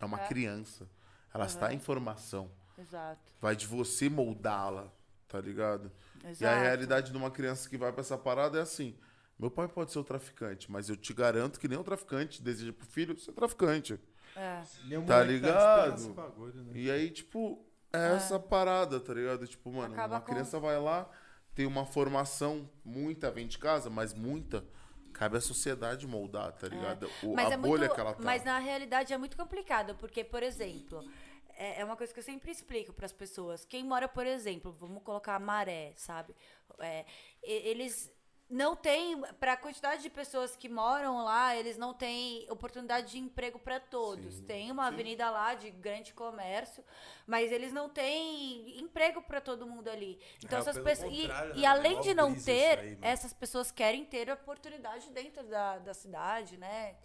É 0.00 0.04
uma 0.04 0.20
É. 0.20 0.28
criança. 0.28 0.88
Ela 1.32 1.46
está 1.46 1.72
em 1.74 1.78
formação. 1.80 2.50
Exato. 2.78 3.20
Vai 3.40 3.56
de 3.56 3.66
você 3.66 4.08
moldá-la, 4.08 4.90
tá 5.28 5.40
ligado? 5.40 5.90
E 6.22 6.26
a 6.26 6.30
Exato. 6.30 6.60
realidade 6.62 7.10
de 7.10 7.16
uma 7.16 7.30
criança 7.30 7.68
que 7.68 7.76
vai 7.76 7.90
pra 7.92 8.00
essa 8.02 8.16
parada 8.16 8.58
é 8.58 8.62
assim: 8.62 8.96
meu 9.38 9.50
pai 9.50 9.66
pode 9.68 9.90
ser 9.92 9.98
o 9.98 10.04
traficante, 10.04 10.70
mas 10.70 10.88
eu 10.88 10.96
te 10.96 11.12
garanto 11.12 11.58
que 11.58 11.66
nem 11.68 11.78
o 11.78 11.84
traficante 11.84 12.40
deseja 12.42 12.72
pro 12.72 12.86
filho 12.86 13.18
ser 13.18 13.32
traficante. 13.32 13.98
É. 14.36 14.62
Tá 15.06 15.18
moleque 15.18 15.32
ligado? 15.32 16.14
né? 16.54 16.72
E 16.74 16.90
aí, 16.90 17.10
tipo, 17.10 17.64
é 17.92 18.16
essa 18.16 18.38
parada, 18.38 18.98
tá 19.00 19.14
ligado? 19.14 19.46
Tipo, 19.46 19.70
mano, 19.72 19.94
Acaba 19.94 20.14
uma 20.14 20.20
com- 20.20 20.32
criança 20.32 20.58
vai 20.58 20.78
lá, 20.80 21.08
tem 21.54 21.66
uma 21.66 21.84
formação, 21.86 22.68
muita 22.84 23.30
vem 23.30 23.46
de 23.46 23.58
casa, 23.58 23.88
mas 23.90 24.12
muita. 24.12 24.64
Cabe 25.12 25.36
à 25.36 25.40
sociedade 25.40 26.08
moldar, 26.08 26.50
tá 26.52 26.66
ligado? 26.66 27.08
O, 27.22 27.34
Mas 27.34 27.48
a 27.48 27.54
é 27.54 27.56
bolha 27.56 27.82
muito, 27.82 27.94
que 27.94 28.00
ela 28.00 28.14
tá. 28.14 28.22
Mas 28.24 28.42
na 28.42 28.58
realidade 28.58 29.12
é 29.12 29.16
muito 29.18 29.36
complicado, 29.36 29.94
porque, 29.94 30.24
por 30.24 30.42
exemplo, 30.42 31.08
é, 31.56 31.80
é 31.80 31.84
uma 31.84 31.96
coisa 31.96 32.12
que 32.12 32.18
eu 32.18 32.24
sempre 32.24 32.50
explico 32.50 32.92
para 32.92 33.06
as 33.06 33.12
pessoas. 33.12 33.64
Quem 33.64 33.84
mora, 33.84 34.08
por 34.08 34.26
exemplo, 34.26 34.72
vamos 34.72 35.00
colocar 35.04 35.38
Maré, 35.38 35.92
sabe? 35.94 36.34
É, 36.80 37.04
e- 37.44 37.68
eles 37.68 38.12
não 38.48 38.76
têm, 38.76 39.20
para 39.40 39.54
a 39.54 39.56
quantidade 39.56 40.02
de 40.02 40.10
pessoas 40.10 40.54
que 40.54 40.68
moram 40.68 41.24
lá, 41.24 41.56
eles 41.56 41.76
não 41.78 41.94
têm 41.94 42.46
oportunidade 42.50 43.12
de 43.12 43.18
emprego 43.18 43.58
para 43.58 43.80
todos. 43.80 44.40
Tem 44.40 44.70
uma 44.70 44.86
avenida 44.86 45.30
lá 45.30 45.54
de 45.54 45.70
grande 45.70 46.12
comércio, 46.12 46.84
mas 47.26 47.50
eles 47.50 47.72
não 47.72 47.88
têm 47.88 48.78
emprego 48.78 49.22
para 49.22 49.40
todo 49.40 49.66
mundo 49.66 49.88
ali. 49.88 50.20
Então 50.42 50.58
É, 50.58 50.60
essas 50.60 50.78
pessoas 50.78 51.12
e, 51.12 51.22
contrário, 51.22 51.56
e 51.56 51.60
né? 51.62 51.66
além 51.66 52.00
de 52.00 52.14
não 52.14 52.34
ter 52.34 52.78
aí, 52.78 52.98
essas 53.00 53.32
pessoas 53.32 53.70
querem 53.70 54.04
ter 54.04 54.30
oportunidade 54.30 55.10
dentro 55.10 55.42
da, 55.44 55.78
da 55.78 55.94
cidade, 55.94 56.56
né? 56.56 56.96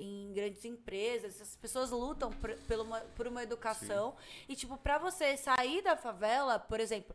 em 0.00 0.32
grandes 0.32 0.64
empresas. 0.64 1.40
Essas 1.40 1.56
pessoas 1.56 1.90
lutam 1.90 2.30
por, 2.30 2.56
pela 2.68 2.84
uma, 2.84 3.00
por 3.00 3.26
uma 3.26 3.42
educação. 3.42 4.16
E, 4.48 4.54
tipo, 4.54 4.76
pra 4.76 4.96
você 4.96 5.36
sair 5.36 5.82
da 5.82 5.96
favela, 5.96 6.58
por 6.58 6.78
exemplo, 6.78 7.14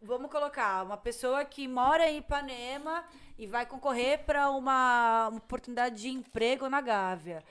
vamos 0.00 0.30
colocar 0.30 0.84
uma 0.84 0.96
pessoa 0.96 1.44
que 1.44 1.66
mora 1.66 2.08
em 2.10 2.18
Ipanema 2.18 3.04
e 3.38 3.46
vai 3.46 3.66
concorrer 3.66 4.24
para 4.24 4.50
uma, 4.50 5.28
uma 5.28 5.38
oportunidade 5.38 5.96
de 6.02 6.08
emprego 6.08 6.68
na 6.68 6.80
Gávea. 6.80 7.42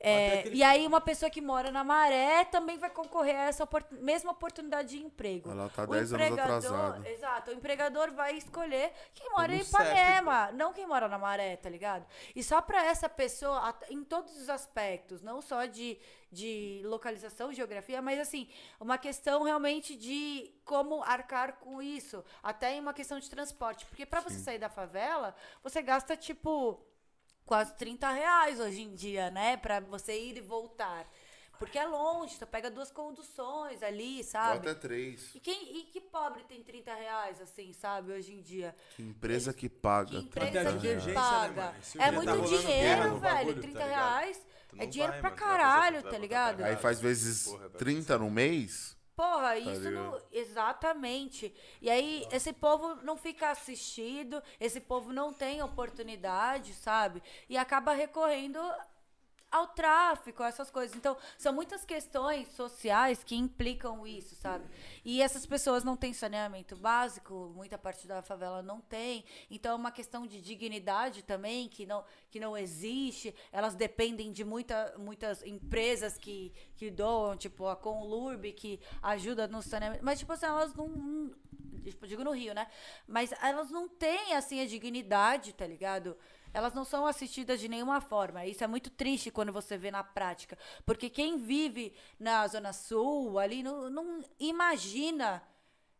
É, 0.00 0.38
aquele- 0.38 0.56
e 0.58 0.62
aí 0.62 0.86
uma 0.86 1.00
pessoa 1.00 1.28
que 1.28 1.40
mora 1.40 1.72
na 1.72 1.82
Maré 1.82 2.44
também 2.44 2.78
vai 2.78 2.88
concorrer 2.88 3.34
a 3.34 3.42
essa 3.48 3.64
opor- 3.64 3.82
mesma 3.90 4.30
oportunidade 4.30 4.90
de 4.90 5.02
emprego. 5.04 5.50
Ela 5.50 5.68
tá 5.68 5.82
O 5.82 5.86
10 5.88 6.12
anos 6.12 6.38
atrasada. 6.38 7.08
Exato, 7.10 7.50
o 7.50 7.54
empregador 7.54 8.12
vai 8.12 8.36
escolher 8.36 8.92
quem 9.12 9.28
mora 9.30 9.52
em 9.52 9.58
Tudo 9.58 9.70
certo, 9.70 9.90
Ipanema, 9.90 10.52
não 10.52 10.72
quem 10.72 10.86
mora 10.86 11.08
na 11.08 11.18
Maré, 11.18 11.56
tá 11.56 11.68
ligado? 11.68 12.06
E 12.34 12.44
só 12.44 12.62
pra 12.62 12.84
essa 12.84 13.08
pessoa, 13.08 13.74
em 13.90 14.04
todos 14.04 14.36
os 14.40 14.48
aspectos, 14.48 15.20
não 15.20 15.42
só 15.42 15.64
de, 15.64 15.98
de 16.30 16.82
localização, 16.84 17.52
geografia, 17.52 18.02
mas 18.02 18.18
assim, 18.18 18.48
uma 18.78 18.98
questão 18.98 19.42
realmente 19.44 19.96
de 19.96 20.52
como 20.64 21.02
arcar 21.02 21.54
com 21.58 21.80
isso, 21.80 22.22
até 22.42 22.74
em 22.74 22.80
uma 22.80 22.92
questão 22.92 23.18
de 23.18 23.30
transporte. 23.30 23.86
Porque 23.86 24.04
pra 24.04 24.20
você 24.20 24.38
sair 24.38 24.58
da 24.58 24.68
favela, 24.68 25.34
você 25.62 25.80
gasta 25.80 26.16
tipo 26.16 26.80
quase 27.46 27.74
30 27.76 28.10
reais 28.10 28.60
hoje 28.60 28.82
em 28.82 28.94
dia, 28.94 29.30
né? 29.30 29.56
Pra 29.56 29.80
você 29.80 30.18
ir 30.18 30.36
e 30.36 30.40
voltar. 30.40 31.08
Porque 31.58 31.76
é 31.76 31.84
longe, 31.84 32.34
você 32.34 32.46
pega 32.46 32.70
duas 32.70 32.92
conduções 32.92 33.82
ali, 33.82 34.18
Ou 34.18 34.24
sabe? 34.24 34.58
até 34.58 34.74
três. 34.74 35.34
E, 35.34 35.40
quem, 35.40 35.78
e 35.78 35.84
que 35.84 36.00
pobre 36.00 36.44
tem 36.44 36.62
30 36.62 36.94
reais, 36.94 37.40
assim, 37.40 37.72
sabe, 37.72 38.12
hoje 38.12 38.32
em 38.32 38.40
dia? 38.40 38.76
Que 38.94 39.02
empresa 39.02 39.52
que 39.52 39.68
paga. 39.68 40.22
Que 40.22 40.28
30 40.28 40.46
empresa 40.46 40.78
que 40.78 40.94
né, 41.08 41.14
paga? 41.14 41.74
o 41.96 42.00
é 42.00 42.10
dia 42.10 42.12
muito 42.12 42.30
tá 42.30 42.56
dinheiro, 42.58 43.02
velho. 43.02 43.20
bagulho, 43.20 43.60
30 43.60 43.78
tá 43.78 43.84
ligado? 43.86 43.88
reais 43.88 44.46
É 44.78 44.84
não 44.84 44.90
dinheiro 44.90 45.12
vai, 45.12 45.20
pra 45.20 45.30
mano, 45.30 45.42
caralho, 45.42 46.02
tá 46.02 46.08
botar 46.08 46.18
ligado? 46.18 46.56
pra 46.58 46.66
Aí 46.66 46.76
faz 46.76 47.00
vezes 47.00 47.48
Porra, 47.48 47.68
vai 47.68 47.78
30 47.78 48.18
no 48.18 48.30
mês. 48.30 48.96
Porra, 49.16 49.58
isso 49.58 49.90
não. 49.90 50.12
ligado? 50.12 50.22
Exatamente. 50.32 51.52
E 51.82 51.90
aí, 51.90 52.24
esse 52.30 52.52
povo 52.52 52.94
não 53.02 53.16
fica 53.16 53.50
assistido, 53.50 54.40
esse 54.60 54.80
povo 54.80 55.12
não 55.12 55.32
tem 55.32 55.60
oportunidade, 55.60 56.72
sabe? 56.72 57.20
E 57.48 57.58
acaba 57.58 57.92
recorrendo 57.92 58.60
ao 59.50 59.66
tráfico, 59.68 60.42
essas 60.42 60.70
coisas. 60.70 60.96
Então, 60.96 61.16
são 61.36 61.52
muitas 61.52 61.84
questões 61.84 62.48
sociais 62.48 63.24
que 63.24 63.34
implicam 63.34 64.06
isso, 64.06 64.34
sabe? 64.34 64.64
E 65.04 65.22
essas 65.22 65.46
pessoas 65.46 65.82
não 65.82 65.96
têm 65.96 66.12
saneamento 66.12 66.76
básico, 66.76 67.52
muita 67.54 67.78
parte 67.78 68.06
da 68.06 68.22
favela 68.22 68.62
não 68.62 68.80
tem. 68.80 69.24
Então, 69.50 69.72
é 69.72 69.74
uma 69.74 69.90
questão 69.90 70.26
de 70.26 70.40
dignidade 70.40 71.22
também, 71.22 71.68
que 71.68 71.86
não, 71.86 72.04
que 72.30 72.38
não 72.38 72.56
existe. 72.56 73.34
Elas 73.50 73.74
dependem 73.74 74.32
de 74.32 74.44
muita, 74.44 74.94
muitas 74.98 75.42
empresas 75.42 76.18
que, 76.18 76.52
que 76.76 76.90
doam, 76.90 77.36
tipo 77.36 77.66
a 77.66 77.76
Conlurb, 77.76 78.52
que 78.52 78.80
ajuda 79.02 79.48
no 79.48 79.62
saneamento. 79.62 80.04
Mas, 80.04 80.18
tipo 80.18 80.32
assim, 80.32 80.46
elas 80.46 80.74
não. 80.74 81.32
tipo, 81.82 82.06
digo 82.06 82.22
no 82.22 82.32
Rio, 82.32 82.52
né? 82.52 82.66
Mas 83.06 83.32
elas 83.42 83.70
não 83.70 83.88
têm, 83.88 84.34
assim, 84.34 84.60
a 84.60 84.66
dignidade, 84.66 85.54
tá 85.54 85.66
ligado? 85.66 86.16
Elas 86.52 86.74
não 86.74 86.84
são 86.84 87.06
assistidas 87.06 87.60
de 87.60 87.68
nenhuma 87.68 88.00
forma. 88.00 88.46
Isso 88.46 88.64
é 88.64 88.66
muito 88.66 88.90
triste 88.90 89.30
quando 89.30 89.52
você 89.52 89.76
vê 89.76 89.90
na 89.90 90.02
prática. 90.02 90.58
Porque 90.84 91.10
quem 91.10 91.38
vive 91.38 91.94
na 92.18 92.46
Zona 92.46 92.72
Sul, 92.72 93.38
ali, 93.38 93.62
não, 93.62 93.90
não 93.90 94.24
imagina. 94.38 95.42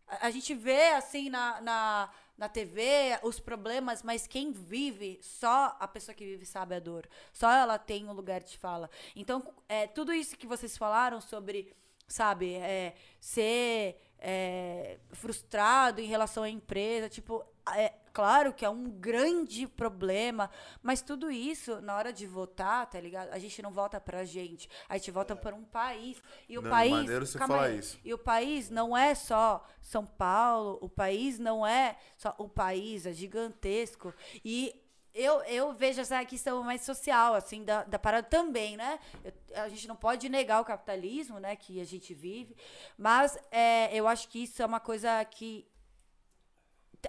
A, 0.06 0.30
gente 0.30 0.54
vê, 0.54 0.92
assim, 0.92 1.28
na, 1.28 1.60
na, 1.60 2.10
na 2.36 2.48
TV 2.48 3.18
os 3.22 3.38
problemas, 3.38 4.02
mas 4.02 4.26
quem 4.26 4.52
vive, 4.52 5.18
só 5.22 5.76
a 5.78 5.86
pessoa 5.86 6.14
que 6.14 6.24
vive 6.24 6.46
sabe 6.46 6.74
a 6.74 6.80
dor. 6.80 7.06
Só 7.32 7.50
ela 7.50 7.78
tem 7.78 8.06
um 8.06 8.12
lugar 8.12 8.42
de 8.42 8.56
fala. 8.56 8.88
Então, 9.14 9.54
é, 9.68 9.86
tudo 9.86 10.12
isso 10.12 10.36
que 10.36 10.46
vocês 10.46 10.78
falaram 10.78 11.20
sobre, 11.20 11.76
sabe, 12.06 12.54
é, 12.54 12.94
ser 13.20 14.00
é, 14.18 14.98
frustrado 15.12 16.00
em 16.00 16.06
relação 16.06 16.42
à 16.42 16.48
empresa, 16.48 17.08
tipo, 17.08 17.44
é 17.74 17.92
claro 18.18 18.52
que 18.52 18.64
é 18.64 18.68
um 18.68 18.90
grande 18.90 19.64
problema, 19.68 20.50
mas 20.82 21.00
tudo 21.00 21.30
isso, 21.30 21.80
na 21.80 21.94
hora 21.96 22.12
de 22.12 22.26
votar, 22.26 22.84
tá 22.90 23.00
ligado? 23.00 23.28
A 23.32 23.38
gente 23.38 23.62
não 23.62 23.70
vota 23.70 24.00
pra 24.00 24.24
gente, 24.24 24.68
a 24.88 24.96
gente 24.98 25.12
vota 25.12 25.36
para 25.36 25.54
um 25.54 25.62
país. 25.62 26.20
E 26.48 26.58
o 26.58 26.62
Não, 26.62 26.68
país. 26.68 26.90
maneiro 26.90 27.24
você 27.24 27.38
falar 27.38 27.66
aí. 27.66 27.78
isso. 27.78 27.96
E 28.04 28.12
o 28.12 28.18
país 28.18 28.70
não 28.70 28.96
é 28.96 29.14
só 29.14 29.64
São 29.80 30.04
Paulo, 30.04 30.80
o 30.82 30.88
país 30.88 31.38
não 31.38 31.64
é 31.64 31.96
só. 32.16 32.34
O 32.38 32.48
país 32.48 33.06
é 33.06 33.12
gigantesco. 33.12 34.12
E 34.44 34.74
eu, 35.14 35.40
eu 35.44 35.72
vejo 35.72 36.00
essa 36.00 36.24
questão 36.24 36.60
mais 36.64 36.80
social, 36.82 37.34
assim, 37.34 37.62
da, 37.62 37.84
da 37.84 38.00
parada 38.00 38.26
também, 38.26 38.76
né? 38.76 38.98
Eu- 39.24 39.32
a 39.62 39.68
gente 39.68 39.86
não 39.86 39.94
pode 39.94 40.28
negar 40.28 40.60
o 40.60 40.64
capitalismo, 40.64 41.38
né, 41.38 41.54
que 41.54 41.80
a 41.80 41.84
gente 41.84 42.12
vive, 42.14 42.56
mas 42.96 43.38
é, 43.52 43.94
eu 43.96 44.08
acho 44.08 44.28
que 44.28 44.42
isso 44.42 44.60
é 44.60 44.66
uma 44.66 44.80
coisa 44.80 45.24
que 45.24 45.64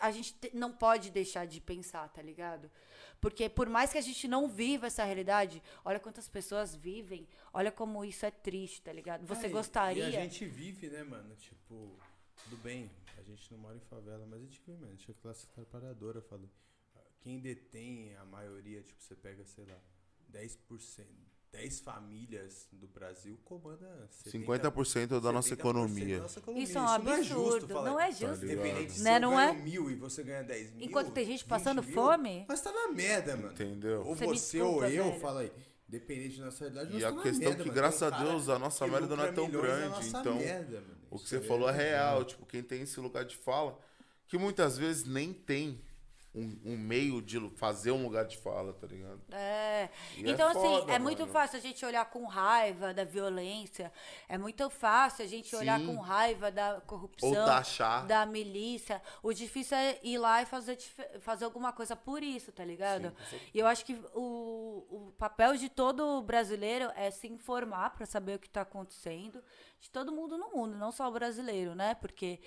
a 0.01 0.11
gente 0.11 0.33
te- 0.33 0.55
não 0.55 0.71
pode 0.71 1.09
deixar 1.11 1.45
de 1.45 1.59
pensar, 1.61 2.07
tá 2.09 2.21
ligado? 2.21 2.69
Porque 3.21 3.49
por 3.49 3.67
mais 3.67 3.91
que 3.91 3.97
a 3.97 4.01
gente 4.01 4.27
não 4.27 4.47
viva 4.47 4.87
essa 4.87 5.03
realidade, 5.03 5.61
olha 5.83 5.99
quantas 5.99 6.29
pessoas 6.29 6.73
vivem, 6.75 7.27
olha 7.53 7.71
como 7.71 8.03
isso 8.05 8.25
é 8.25 8.31
triste, 8.31 8.81
tá 8.81 8.93
ligado? 8.93 9.25
Você 9.25 9.47
É, 9.47 9.49
e- 9.49 9.51
gostaria. 9.51 10.03
E 10.09 10.17
a 10.17 10.21
gente 10.21 10.45
vive, 10.45 10.89
né, 10.89 11.03
mano? 11.03 11.35
Tipo, 11.35 11.99
tudo 12.43 12.57
bem, 12.57 12.89
a 13.17 13.21
gente 13.23 13.51
não 13.51 13.59
mora 13.59 13.75
em 13.75 13.81
favela, 13.81 14.25
mas 14.25 14.39
a 14.39 14.43
gente 14.45 14.61
vive, 14.65 14.79
mano. 14.79 14.95
Deixa 14.95 15.11
eu 15.11 15.15
classe 15.15 15.47
trabalhadora, 15.47 16.21
falei. 16.21 16.49
Quem 17.21 17.39
detém 17.39 18.15
a 18.15 18.23
maioria, 18.23 18.81
tipo, 18.81 19.01
você 19.03 19.13
pega, 19.15 19.45
sei 19.45 19.65
lá, 19.65 19.77
10%, 20.29 21.05
10 21.51 21.79
famílias 21.79 22.67
do 22.71 22.87
Brasil 22.87 23.37
comanda 23.43 24.07
70, 24.23 24.71
50% 24.71 25.19
da 25.19 25.31
nossa 25.31 25.49
70% 25.55 25.59
economia. 25.59 26.15
da 26.17 26.21
nossa 26.23 26.39
economia. 26.39 26.63
Isso 26.63 26.77
é 26.77 26.81
um 26.81 26.83
não 26.85 26.91
é 26.91 26.95
absurdo, 26.95 27.23
justo, 27.51 27.67
fala 27.67 27.89
não 27.89 27.99
é 27.99 28.11
justo. 28.11 28.45
Independente 28.45 28.91
se 28.93 29.03
Né, 29.03 29.19
não 29.19 29.31
ganho 29.35 29.49
é? 29.49 29.53
mil 29.61 29.91
e 29.91 29.95
você 29.95 30.23
ganha 30.23 30.43
10 30.43 30.71
mil. 30.73 30.85
Enquanto 30.85 31.11
tem 31.11 31.25
gente 31.25 31.39
20 31.43 31.47
passando 31.49 31.81
mil, 31.83 31.93
fome. 31.93 32.45
Mas 32.47 32.61
tá 32.61 32.71
na 32.71 32.87
merda, 32.91 33.35
mano. 33.35 33.51
Entendeu? 33.51 34.03
Ou 34.05 34.15
Você 34.15 34.25
você 34.25 34.57
desculpa, 34.59 34.85
ou 34.85 34.91
eu, 34.91 35.03
velho. 35.05 35.19
fala 35.19 35.41
aí. 35.41 35.51
Dependente 35.87 36.37
da 36.37 36.45
nossa 36.45 36.69
realidade, 36.69 36.97
E 36.99 37.03
a 37.03 37.11
tá 37.11 37.21
questão 37.23 37.39
merda, 37.49 37.63
que, 37.63 37.69
mano. 37.69 37.73
graças 37.73 38.03
a 38.03 38.09
Deus, 38.11 38.47
a 38.47 38.59
nossa 38.59 38.85
merda 38.87 39.15
não 39.15 39.23
é 39.23 39.31
tão 39.31 39.49
na 39.49 39.59
grande, 39.59 40.07
então, 40.07 40.35
merda, 40.35 40.81
mano. 40.81 40.97
O 41.09 41.17
que 41.17 41.27
você 41.27 41.37
é 41.37 41.41
falou 41.41 41.67
é 41.67 41.71
real, 41.71 42.23
tipo, 42.23 42.45
quem 42.45 42.61
tem 42.61 42.83
esse 42.83 42.99
lugar 42.99 43.25
de 43.25 43.35
fala, 43.35 43.75
que 44.27 44.37
muitas 44.37 44.77
vezes 44.77 45.05
nem 45.05 45.33
tem 45.33 45.81
um, 46.39 46.73
um 46.73 46.77
meio 46.77 47.21
de 47.21 47.49
fazer 47.57 47.91
um 47.91 48.03
lugar 48.03 48.25
de 48.25 48.37
fala, 48.37 48.73
tá 48.73 48.87
ligado? 48.87 49.19
É. 49.31 49.89
E 50.17 50.25
é 50.25 50.29
Então, 50.31 50.47
assim, 50.49 50.59
foda, 50.59 50.93
é 50.93 50.99
muito 50.99 51.19
mano. 51.21 51.31
fácil 51.31 51.57
a 51.57 51.61
gente 51.61 51.85
olhar 51.85 52.05
com 52.09 52.25
raiva 52.25 52.93
da 52.93 53.03
violência. 53.03 53.91
É 54.27 54.37
muito 54.37 54.69
fácil 54.69 55.25
a 55.25 55.27
gente 55.27 55.55
olhar 55.55 55.79
Sim. 55.79 55.87
com 55.87 55.95
raiva 55.97 56.51
da 56.51 56.81
corrupção. 56.81 57.33
Taxar. 57.45 58.05
Da 58.07 58.25
milícia. 58.25 59.01
O 59.21 59.33
difícil 59.33 59.77
é 59.77 59.99
ir 60.03 60.17
lá 60.17 60.41
e 60.41 60.45
fazer, 60.45 60.77
fazer 61.19 61.45
alguma 61.45 61.73
coisa 61.73 61.95
por 61.95 62.23
isso, 62.23 62.51
tá 62.51 62.63
ligado? 62.63 63.13
e 63.53 63.59
eu 63.59 63.67
acho 63.67 63.85
que 63.85 63.93
o, 64.13 64.85
o 64.89 65.13
papel 65.17 65.55
de 65.57 65.69
todo 65.69 66.21
brasileiro 66.21 66.91
é 66.95 67.11
se 67.11 67.27
informar 67.27 67.91
pra 67.91 68.05
saber 68.05 68.35
o 68.35 68.39
que 68.39 68.49
tá 68.49 68.61
acontecendo. 68.61 69.43
De 69.79 69.89
todo 69.89 70.11
mundo 70.11 70.37
no 70.37 70.49
mundo, 70.51 70.75
não 70.75 70.91
só 70.91 71.07
o 71.07 71.11
brasileiro, 71.11 71.73
né? 71.73 71.95
Porque 71.95 72.39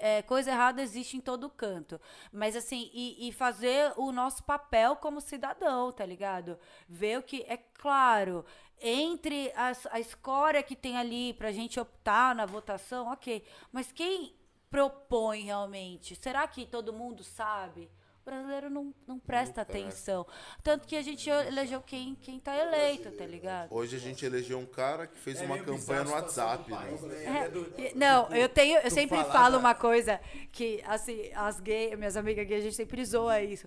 é, 0.00 0.22
coisa 0.22 0.50
errada 0.50 0.82
existe 0.82 1.16
em 1.16 1.20
todo 1.20 1.50
canto. 1.50 2.00
Mas 2.32 2.56
assim, 2.56 2.90
e, 2.92 3.28
e 3.28 3.32
fazer 3.32 3.92
o 3.96 4.10
nosso 4.10 4.42
papel 4.44 4.96
como 4.96 5.20
cidadão, 5.20 5.92
tá 5.92 6.04
ligado? 6.04 6.58
Ver 6.88 7.18
o 7.18 7.22
que. 7.22 7.44
É 7.46 7.56
claro, 7.56 8.44
entre 8.80 9.52
as, 9.54 9.86
a 9.86 10.00
escória 10.00 10.62
que 10.62 10.74
tem 10.74 10.96
ali 10.96 11.34
pra 11.34 11.52
gente 11.52 11.78
optar 11.78 12.34
na 12.34 12.46
votação, 12.46 13.12
ok. 13.12 13.44
Mas 13.70 13.92
quem 13.92 14.34
propõe 14.70 15.42
realmente? 15.42 16.16
Será 16.16 16.46
que 16.48 16.64
todo 16.64 16.92
mundo 16.92 17.22
sabe? 17.22 17.90
O 18.20 18.30
brasileiro 18.30 18.68
não, 18.68 18.94
não 19.06 19.18
presta 19.18 19.62
atenção. 19.62 20.26
Tanto 20.62 20.86
que 20.86 20.94
a 20.94 21.00
gente 21.02 21.28
elegeu 21.30 21.80
quem, 21.80 22.14
quem 22.20 22.38
tá 22.38 22.54
eleito, 22.54 23.10
tá 23.12 23.24
ligado? 23.24 23.72
Hoje 23.74 23.96
a 23.96 23.98
gente 23.98 24.24
elegeu 24.26 24.58
um 24.58 24.66
cara 24.66 25.06
que 25.06 25.18
fez 25.18 25.40
É 25.40 25.46
uma 25.46 25.58
campanha 25.58 26.04
no 26.04 26.10
WhatsApp, 26.10 26.70
país, 26.70 27.00
né? 27.00 27.08
né? 27.14 27.24
É, 27.24 27.44
É 27.44 27.48
do- 27.48 27.72
não, 27.98 28.28
eu 28.34 28.48
tenho, 28.48 28.78
eu 28.80 28.90
sempre 28.90 29.16
falar 29.16 29.32
falo 29.32 29.52
da- 29.52 29.58
uma 29.58 29.74
coisa 29.74 30.20
que, 30.52 30.82
assim, 30.86 31.30
as 31.34 31.60
gays, 31.60 31.96
minhas 31.98 32.16
amigas 32.16 32.46
gays, 32.46 32.60
a 32.60 32.64
gente 32.64 32.76
sempre 32.76 33.02
zoa 33.06 33.40
isso. 33.40 33.66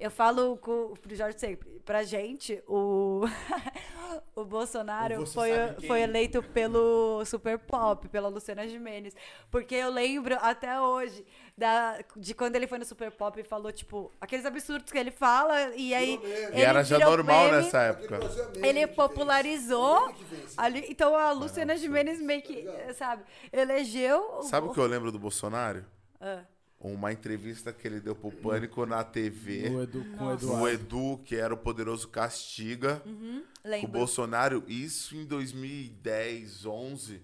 Eu 0.00 0.10
falo 0.10 0.56
com, 0.56 0.94
pro 0.94 1.14
Jorge 1.14 1.38
sempre, 1.38 1.68
pra 1.84 2.02
gente, 2.02 2.62
o, 2.66 3.22
o 4.34 4.44
Bolsonaro 4.44 5.26
foi, 5.26 5.50
foi 5.86 6.00
eleito 6.02 6.42
pelo 6.42 7.24
Super 7.24 7.58
Pop, 7.58 8.08
pela 8.08 8.28
Luciana 8.28 8.66
Gimenez. 8.66 9.14
Porque 9.50 9.74
eu 9.74 9.90
lembro 9.90 10.36
até 10.40 10.80
hoje 10.80 11.24
da, 11.56 11.98
de 12.16 12.34
quando 12.34 12.56
ele 12.56 12.66
foi 12.66 12.78
no 12.78 12.84
Super 12.84 13.10
Pop 13.10 13.38
e 13.38 13.44
falou, 13.44 13.70
tipo, 13.72 14.10
aqueles 14.20 14.44
absurdos 14.46 14.90
que 14.90 14.98
ele 14.98 15.10
fala, 15.10 15.74
e 15.76 15.94
aí. 15.94 16.18
Meme. 16.18 16.32
E 16.32 16.36
ele 16.46 16.60
era 16.62 16.82
já 16.82 16.98
normal 16.98 17.44
meme. 17.46 17.56
nessa 17.56 17.82
época. 17.82 18.20
É 18.60 18.68
Ele 18.68 18.86
popularizou 18.86 20.12
fez. 20.14 20.54
ali. 20.56 20.86
Então 20.88 21.16
a 21.16 21.32
Luciana 21.32 21.76
Gimenez 21.76 22.20
meio 22.20 22.42
que, 22.42 22.66
sabe, 22.94 23.22
elegeu. 23.52 24.42
Sabe 24.42 24.68
o 24.68 24.72
que 24.72 24.80
eu 24.80 24.86
lembro 24.86 25.12
do 25.12 25.18
Bolsonaro? 25.18 25.84
Ah. 26.20 26.42
Uma 26.90 27.12
entrevista 27.12 27.72
que 27.72 27.86
ele 27.86 28.00
deu 28.00 28.14
pro 28.14 28.30
Pânico 28.32 28.84
na 28.86 29.04
TV. 29.04 29.68
No 29.70 29.82
Edu, 29.82 30.04
com 30.18 30.24
o 30.24 30.28
O 30.28 30.32
Eduardo. 30.32 30.68
Edu, 30.68 31.20
que 31.24 31.36
era 31.36 31.54
o 31.54 31.56
poderoso 31.56 32.08
Castiga, 32.08 33.00
com 33.04 33.10
o 33.10 33.12
Uhum. 33.12 33.86
Bolsonaro, 33.88 34.64
isso 34.66 35.14
em 35.14 35.24
2010, 35.24 36.66
11. 36.66 37.22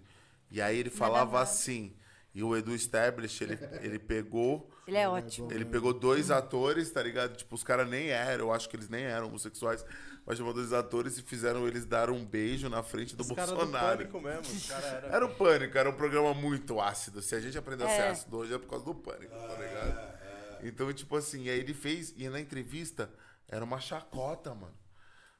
E 0.50 0.60
aí 0.62 0.78
ele 0.78 0.90
falava 0.90 1.40
assim, 1.40 1.92
e 2.34 2.42
o 2.42 2.56
Edu 2.56 2.74
Stablish, 2.74 3.42
ele, 3.42 3.58
ele 3.82 3.98
pegou 3.98 4.70
Ele 4.86 4.96
é 4.96 5.08
ótimo. 5.08 5.50
ele 5.52 5.64
pegou 5.64 5.92
dois 5.92 6.30
atores, 6.30 6.90
tá 6.90 7.02
ligado? 7.02 7.36
Tipo, 7.36 7.54
os 7.54 7.64
caras 7.64 7.88
nem 7.88 8.08
eram, 8.08 8.46
eu 8.46 8.52
acho 8.52 8.68
que 8.68 8.76
eles 8.76 8.88
nem 8.88 9.04
eram 9.04 9.26
homossexuais, 9.26 9.84
mas 10.28 10.36
chamou 10.36 10.52
dois 10.52 10.74
atores 10.74 11.16
e 11.16 11.22
fizeram 11.22 11.66
eles 11.66 11.86
dar 11.86 12.10
um 12.10 12.22
beijo 12.22 12.68
na 12.68 12.82
frente 12.82 13.16
do 13.16 13.22
Os 13.22 13.28
Bolsonaro. 13.28 13.96
pânico 13.96 14.20
mesmo. 14.20 14.42
Eram. 14.74 15.08
Era 15.08 15.24
o 15.26 15.34
pânico, 15.34 15.78
era 15.78 15.88
um 15.88 15.94
programa 15.94 16.34
muito 16.34 16.78
ácido. 16.78 17.22
Se 17.22 17.34
a 17.34 17.40
gente 17.40 17.56
aprendeu 17.56 17.86
a 17.86 17.90
ser 17.90 18.02
É. 18.02 18.08
ácido 18.10 18.36
hoje 18.36 18.52
é 18.52 18.58
por 18.58 18.68
causa 18.68 18.84
do 18.84 18.94
pânico, 18.94 19.34
tá 19.34 19.54
ligado? 19.56 20.18
Então, 20.62 20.92
tipo 20.92 21.16
assim, 21.16 21.48
aí 21.48 21.58
ele 21.58 21.72
fez, 21.72 22.12
e 22.16 22.28
na 22.28 22.38
entrevista 22.40 23.10
era 23.48 23.64
uma 23.64 23.80
chacota, 23.80 24.54
mano. 24.54 24.76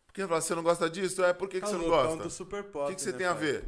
Porque 0.06 0.22
ele 0.22 0.28
falou, 0.28 0.40
você 0.40 0.54
não 0.54 0.62
gosta 0.62 0.88
disso? 0.88 1.22
É, 1.22 1.34
por 1.34 1.48
que, 1.50 1.60
que 1.60 1.66
É 1.66 1.68
o 1.68 1.70
você 1.72 1.76
não 1.76 1.84
gosta? 1.88 2.22
do 2.22 2.30
Super 2.30 2.60
O 2.62 2.64
Pop, 2.64 2.88
que, 2.88 2.94
que 2.96 3.02
você 3.02 3.12
né, 3.12 3.18
tem 3.18 3.26
a 3.26 3.34
pai? 3.34 3.40
ver? 3.44 3.64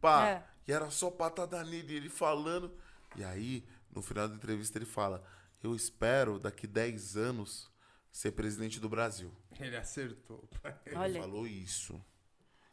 Pá. 0.00 0.26
É. 0.28 0.44
E 0.66 0.72
era 0.72 0.90
só 0.90 1.10
patada 1.12 1.62
nele, 1.62 1.94
ele 1.94 2.08
falando. 2.08 2.72
E 3.14 3.22
aí, 3.22 3.64
no 3.94 4.02
final 4.02 4.26
da 4.26 4.34
entrevista, 4.34 4.76
ele 4.78 4.84
fala: 4.84 5.22
Eu 5.62 5.76
espero 5.76 6.40
daqui 6.40 6.66
10 6.66 7.16
anos 7.16 7.70
ser 8.16 8.32
presidente 8.32 8.80
do 8.80 8.88
Brasil. 8.88 9.30
Ele 9.60 9.76
acertou. 9.76 10.48
pai. 10.62 10.74
Ele 10.86 10.96
Olha, 10.96 11.20
falou 11.20 11.46
isso. 11.46 12.02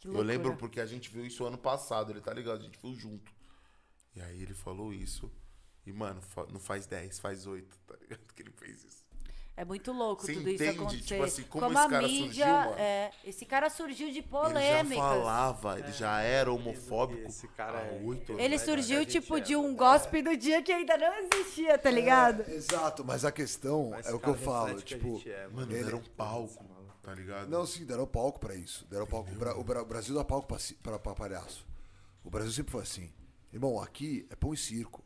Eu 0.06 0.22
lembro 0.22 0.56
porque 0.56 0.80
a 0.80 0.86
gente 0.86 1.10
viu 1.10 1.26
isso 1.26 1.46
ano 1.46 1.58
passado, 1.58 2.12
ele 2.12 2.22
tá 2.22 2.34
ligado? 2.34 2.62
A 2.62 2.64
gente 2.64 2.80
viu 2.80 2.96
junto. 2.96 3.30
E 4.16 4.22
aí 4.22 4.42
ele 4.42 4.54
falou 4.54 4.94
isso. 4.94 5.30
E, 5.86 5.92
mano, 5.92 6.22
não 6.50 6.62
faz 6.62 6.88
10, 6.88 7.20
faz 7.20 7.46
8, 7.46 7.78
tá 7.86 7.96
ligado? 7.98 8.22
Que 8.34 8.42
ele 8.42 8.52
fez 8.52 8.86
isso. 8.86 9.03
É 9.56 9.64
muito 9.64 9.92
louco 9.92 10.26
Você 10.26 10.34
tudo 10.34 10.50
isso 10.50 10.64
entende, 10.64 10.80
acontecer. 10.80 11.04
tipo 11.04 11.24
assim, 11.24 11.44
como 11.44 11.66
como 11.66 11.78
esse 11.78 11.86
a 11.86 11.90
cara 11.90 12.08
mídia, 12.08 12.26
surgiu, 12.26 12.46
mano? 12.48 12.76
é, 12.80 13.12
esse 13.24 13.46
cara 13.46 13.70
surgiu 13.70 14.08
de 14.08 14.18
Ele 14.18 14.22
já 14.24 14.28
polêmicas. 14.28 14.98
falava, 14.98 15.80
ele 15.80 15.92
já 15.92 16.22
era 16.22 16.52
homofóbico. 16.52 17.28
Esse 17.28 17.48
cara 17.50 17.78
há 17.78 17.86
é- 17.86 18.02
oito 18.04 18.32
anos. 18.32 18.44
Ele 18.44 18.58
surgiu 18.58 19.06
tipo 19.06 19.38
é, 19.38 19.42
de 19.42 19.56
um 19.56 19.76
gospel 19.76 20.24
do 20.24 20.36
dia 20.36 20.60
que 20.64 20.72
ainda 20.72 20.98
não 20.98 21.14
existia, 21.20 21.78
tá 21.78 21.92
ligado? 21.92 22.50
Exato, 22.50 23.06
mas 23.06 23.24
a 23.24 23.32
questão 23.32 23.92
Mas 23.92 24.08
é 24.08 24.14
o 24.16 24.20
que 24.20 24.28
eu 24.28 24.34
falo, 24.36 24.82
tipo, 24.82 25.22
é, 25.28 25.48
mano. 25.50 25.72
Ele- 25.72 25.86
era 25.88 25.98
um 25.98 26.02
palco, 26.04 26.66
tá 27.04 27.14
ligado? 27.14 27.48
Não, 27.48 27.64
sim, 27.68 27.86
deram 27.86 28.08
palco 28.08 28.40
pra 28.40 28.56
isso. 28.56 28.88
Deram 28.90 29.06
palco. 29.06 29.30
O, 29.32 29.36
Bra- 29.36 29.56
o 29.56 29.64
Bra- 29.64 29.82
o 29.84 29.86
Brasil 29.86 30.16
dá 30.16 30.24
palco 30.26 30.48
pra 30.82 30.98
palhaço. 31.00 31.64
O 32.24 32.30
Brasil 32.32 32.52
sempre 32.52 32.72
foi 32.72 32.82
assim. 32.82 33.14
Irmão, 33.54 33.80
aqui 33.80 34.26
é 34.32 34.36
pão 34.36 34.52
e 34.52 34.58
circo. 34.58 35.04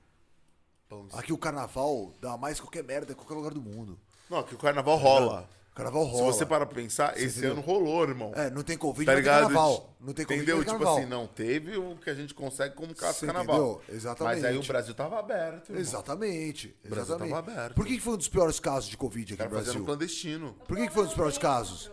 Pão 0.88 1.06
e 1.14 1.19
Aqui 1.19 1.34
o 1.34 1.38
carnaval 1.38 2.14
dá 2.22 2.38
mais 2.38 2.61
qualquer 2.61 2.82
merda 2.82 3.11
em 3.11 3.16
qualquer 3.16 3.34
lugar 3.34 3.53
do 3.53 3.61
mundo. 3.61 4.00
Não, 4.30 4.44
que 4.44 4.56
o 4.56 4.58
carnaval 4.58 4.98
rola. 4.98 5.50
O 5.72 5.76
carnaval 5.78 6.06
Se 6.06 6.12
rola. 6.12 6.34
você 6.34 6.46
parar 6.46 6.66
pra 6.66 6.76
pensar, 6.76 7.16
esse 7.18 7.38
entendeu? 7.38 7.52
ano 7.52 7.62
rolou, 7.62 8.02
irmão. 8.04 8.32
É, 8.36 8.50
não 8.50 8.64
tem 8.64 8.76
Covid, 8.76 9.06
tá 9.06 9.12
não 9.14 9.22
tem 9.22 9.32
carnaval. 9.32 9.96
Não 10.02 10.14
tem 10.14 10.26
Covid, 10.26 10.42
Entendeu? 10.44 10.66
tem 10.66 10.74
Tipo 10.74 10.90
assim, 10.90 11.06
não 11.06 11.28
teve 11.28 11.78
o 11.78 11.96
que 11.98 12.10
a 12.10 12.16
gente 12.16 12.34
consegue 12.34 12.74
como 12.76 12.96
caso 12.96 13.20
Você 13.20 13.26
carnaval. 13.28 13.56
entendeu? 13.56 13.96
Exatamente. 13.96 14.36
Mas 14.42 14.46
aí 14.46 14.58
o 14.58 14.64
Brasil 14.64 14.94
tava 14.96 15.20
aberto. 15.20 15.70
irmão. 15.70 15.80
Exatamente. 15.82 16.76
O 16.84 16.90
Brasil 16.90 17.04
exatamente. 17.16 17.34
tava 17.36 17.52
aberto. 17.52 17.76
Por 17.76 17.86
que 17.86 17.94
que 17.96 18.02
foi 18.02 18.14
um 18.14 18.18
dos 18.18 18.28
piores 18.28 18.60
casos 18.60 18.90
de 18.90 18.98
Covid 18.98 19.34
aqui 19.36 19.44
no 19.44 19.50
Brasil? 19.50 19.86
clandestino. 19.86 20.54
Por 20.68 20.78
que, 20.78 20.88
que 20.88 20.94
foi 20.94 21.04
um 21.04 21.06
dos 21.06 21.16
piores 21.16 21.38
casos? 21.38 21.92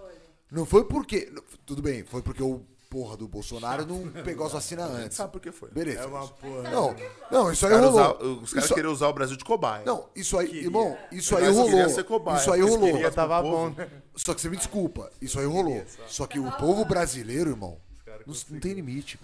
Não 0.50 0.64
foi 0.64 0.84
porque. 0.84 1.30
Tudo 1.66 1.82
bem, 1.82 2.04
foi 2.04 2.22
porque 2.22 2.42
o 2.42 2.64
porra 2.94 3.16
do 3.16 3.26
Bolsonaro 3.26 3.84
não 3.84 4.08
pegou 4.22 4.46
as 4.46 4.52
vacinas 4.52 4.88
antes. 4.88 5.16
sabe 5.16 5.32
por 5.32 5.40
que 5.40 5.50
foi. 5.50 5.68
Beleza. 5.72 6.02
É 6.02 6.06
uma 6.06 6.28
porra. 6.28 6.70
Não, 6.70 6.94
não, 7.28 7.50
isso 7.50 7.66
aí 7.66 7.72
rolou. 7.74 7.90
usar- 7.90 8.22
os 8.22 8.50
caras 8.52 8.64
Isso- 8.66 8.74
queriam 8.74 8.92
usar 8.92 9.08
o 9.08 9.12
Brasil 9.12 9.36
de 9.36 9.44
cobaia. 9.44 9.82
Não, 9.84 10.08
isso 10.14 10.38
aí, 10.38 10.58
irmão, 10.58 10.96
isso 11.10 11.36
aí 11.36 11.48
rolou. 11.48 11.64
queria 11.70 11.88
ser 11.88 12.04
cobaia, 12.04 12.36
Isso 12.38 12.52
aí 12.52 12.60
rolou. 12.60 12.92
queria 12.92 13.10
tava 13.10 13.42
bom, 13.42 13.70
né? 13.70 13.90
Só 14.14 14.32
que 14.32 14.40
você 14.40 14.48
me 14.48 14.56
desculpa, 14.56 15.10
isso 15.20 15.40
aí 15.40 15.44
rolou. 15.46 15.84
Só 16.06 16.24
que 16.28 16.38
o 16.38 16.48
povo 16.52 16.84
brasileiro, 16.84 17.50
irmão, 17.50 17.80
não, 18.24 18.34
não 18.50 18.60
tem 18.60 18.72
limite. 18.72 19.18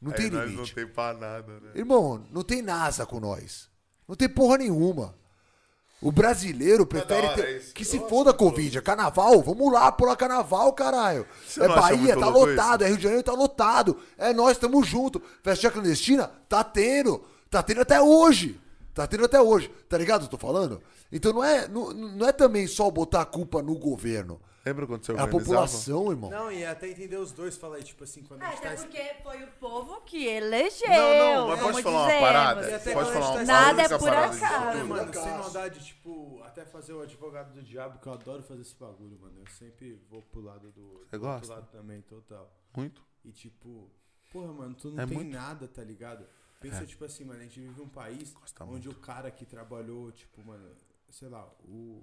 Não 0.00 0.12
Aí 0.12 0.16
tem 0.16 0.30
nós 0.30 0.48
limite. 0.50 0.68
não 0.68 0.74
tem 0.74 0.86
pra 0.86 1.12
nada, 1.12 1.52
né? 1.60 1.70
Irmão, 1.74 2.24
não 2.30 2.42
tem 2.42 2.62
NASA 2.62 3.04
com 3.04 3.20
nós. 3.20 3.68
Não 4.08 4.16
tem 4.16 4.26
porra 4.30 4.56
nenhuma. 4.56 5.14
O 6.02 6.10
brasileiro 6.10 6.86
prefere 6.86 7.26
hora 7.26 7.34
ter... 7.34 7.56
isso. 7.58 7.74
que 7.74 7.84
se 7.84 7.98
foda 8.08 8.30
a 8.30 8.34
Covid. 8.34 8.78
É 8.78 8.80
carnaval, 8.80 9.42
vamos 9.42 9.70
lá 9.70 9.92
pular 9.92 10.16
carnaval, 10.16 10.72
caralho. 10.72 11.26
Você 11.46 11.62
é 11.62 11.68
Bahia, 11.68 12.16
tá 12.16 12.28
lotado. 12.28 12.84
É 12.84 12.88
Rio 12.88 12.96
de 12.96 13.02
Janeiro, 13.02 13.22
tá 13.22 13.32
lotado. 13.32 13.98
É 14.16 14.32
nós, 14.32 14.56
tamo 14.56 14.82
junto. 14.82 15.20
Festinha 15.42 15.70
clandestina, 15.70 16.30
tá 16.48 16.64
tendo. 16.64 17.22
Tá 17.50 17.62
tendo 17.62 17.82
até 17.82 18.00
hoje. 18.00 18.58
Tá 18.94 19.06
tendo 19.06 19.24
até 19.24 19.40
hoje. 19.40 19.70
Tá 19.88 19.98
ligado 19.98 20.22
o 20.22 20.28
que 20.28 20.34
eu 20.34 20.38
tô 20.38 20.46
falando? 20.46 20.80
Então 21.12 21.32
não 21.32 21.44
é, 21.44 21.68
não, 21.68 21.92
não 21.92 22.26
é 22.26 22.32
também 22.32 22.66
só 22.66 22.90
botar 22.90 23.22
a 23.22 23.26
culpa 23.26 23.62
no 23.62 23.76
governo. 23.76 24.40
Lembra 24.70 24.86
quando 24.86 25.04
você 25.04 25.12
É 25.12 25.18
a 25.20 25.26
população, 25.26 26.10
irmão. 26.12 26.30
Não, 26.30 26.52
e 26.52 26.64
até 26.64 26.88
entender 26.88 27.16
os 27.16 27.32
dois, 27.32 27.56
fala 27.56 27.76
aí, 27.76 27.82
tipo 27.82 28.04
assim, 28.04 28.22
quando 28.22 28.42
a 28.42 28.50
gente 28.50 28.58
Até 28.58 28.76
tá. 28.76 28.82
porque 28.82 29.14
foi 29.22 29.42
o 29.42 29.46
povo 29.52 30.00
que 30.02 30.26
elegeu. 30.26 30.88
Não, 30.88 31.16
não, 31.40 31.48
mas 31.48 31.60
posso 31.60 31.82
falar 31.82 31.96
uma 31.98 32.06
dizemos. 32.06 32.26
parada? 32.28 32.70
E 32.70 32.74
até 32.74 32.92
Pode 32.92 33.12
falar 33.12 33.26
gente 33.26 33.30
uma 33.36 33.38
tá- 33.38 33.44
Nada 33.44 33.82
é 33.82 33.88
por 33.88 33.98
parada 34.00 34.36
acaso. 34.36 34.84
Mano, 34.86 35.12
sem 35.14 35.22
maldade, 35.32 35.84
tipo, 35.84 36.40
até 36.44 36.64
fazer 36.64 36.92
o 36.92 37.02
advogado 37.02 37.52
do 37.52 37.62
diabo, 37.62 37.98
que 37.98 38.06
eu 38.06 38.12
adoro 38.12 38.42
fazer 38.44 38.60
esse 38.62 38.76
bagulho, 38.76 39.18
mano. 39.20 39.40
Eu 39.40 39.46
sempre 39.52 40.00
vou 40.08 40.22
pro 40.22 40.40
lado 40.40 40.70
do. 40.70 41.04
Você 41.10 41.18
do 41.18 41.20
gosta? 41.20 41.34
outro 41.34 41.48
lado 41.50 41.66
também, 41.72 42.00
total. 42.02 42.48
Muito. 42.76 43.02
E 43.24 43.32
tipo, 43.32 43.90
porra, 44.32 44.52
mano, 44.52 44.74
tu 44.74 44.90
não 44.90 45.02
É 45.02 45.06
tem 45.06 45.16
muito. 45.16 45.32
nada, 45.34 45.66
tá 45.66 45.82
ligado? 45.82 46.24
Pensa, 46.60 46.84
tipo 46.86 47.04
assim, 47.04 47.24
mano, 47.24 47.40
a 47.40 47.42
gente 47.42 47.58
vive 47.58 47.80
um 47.80 47.88
país 47.88 48.32
Gosta 48.34 48.64
onde 48.64 48.86
muito. 48.86 48.90
o 48.90 48.94
cara 49.00 49.30
que 49.30 49.44
trabalhou, 49.46 50.12
tipo, 50.12 50.44
mano, 50.44 50.68
sei 51.08 51.28
lá, 51.28 51.44
o, 51.64 52.02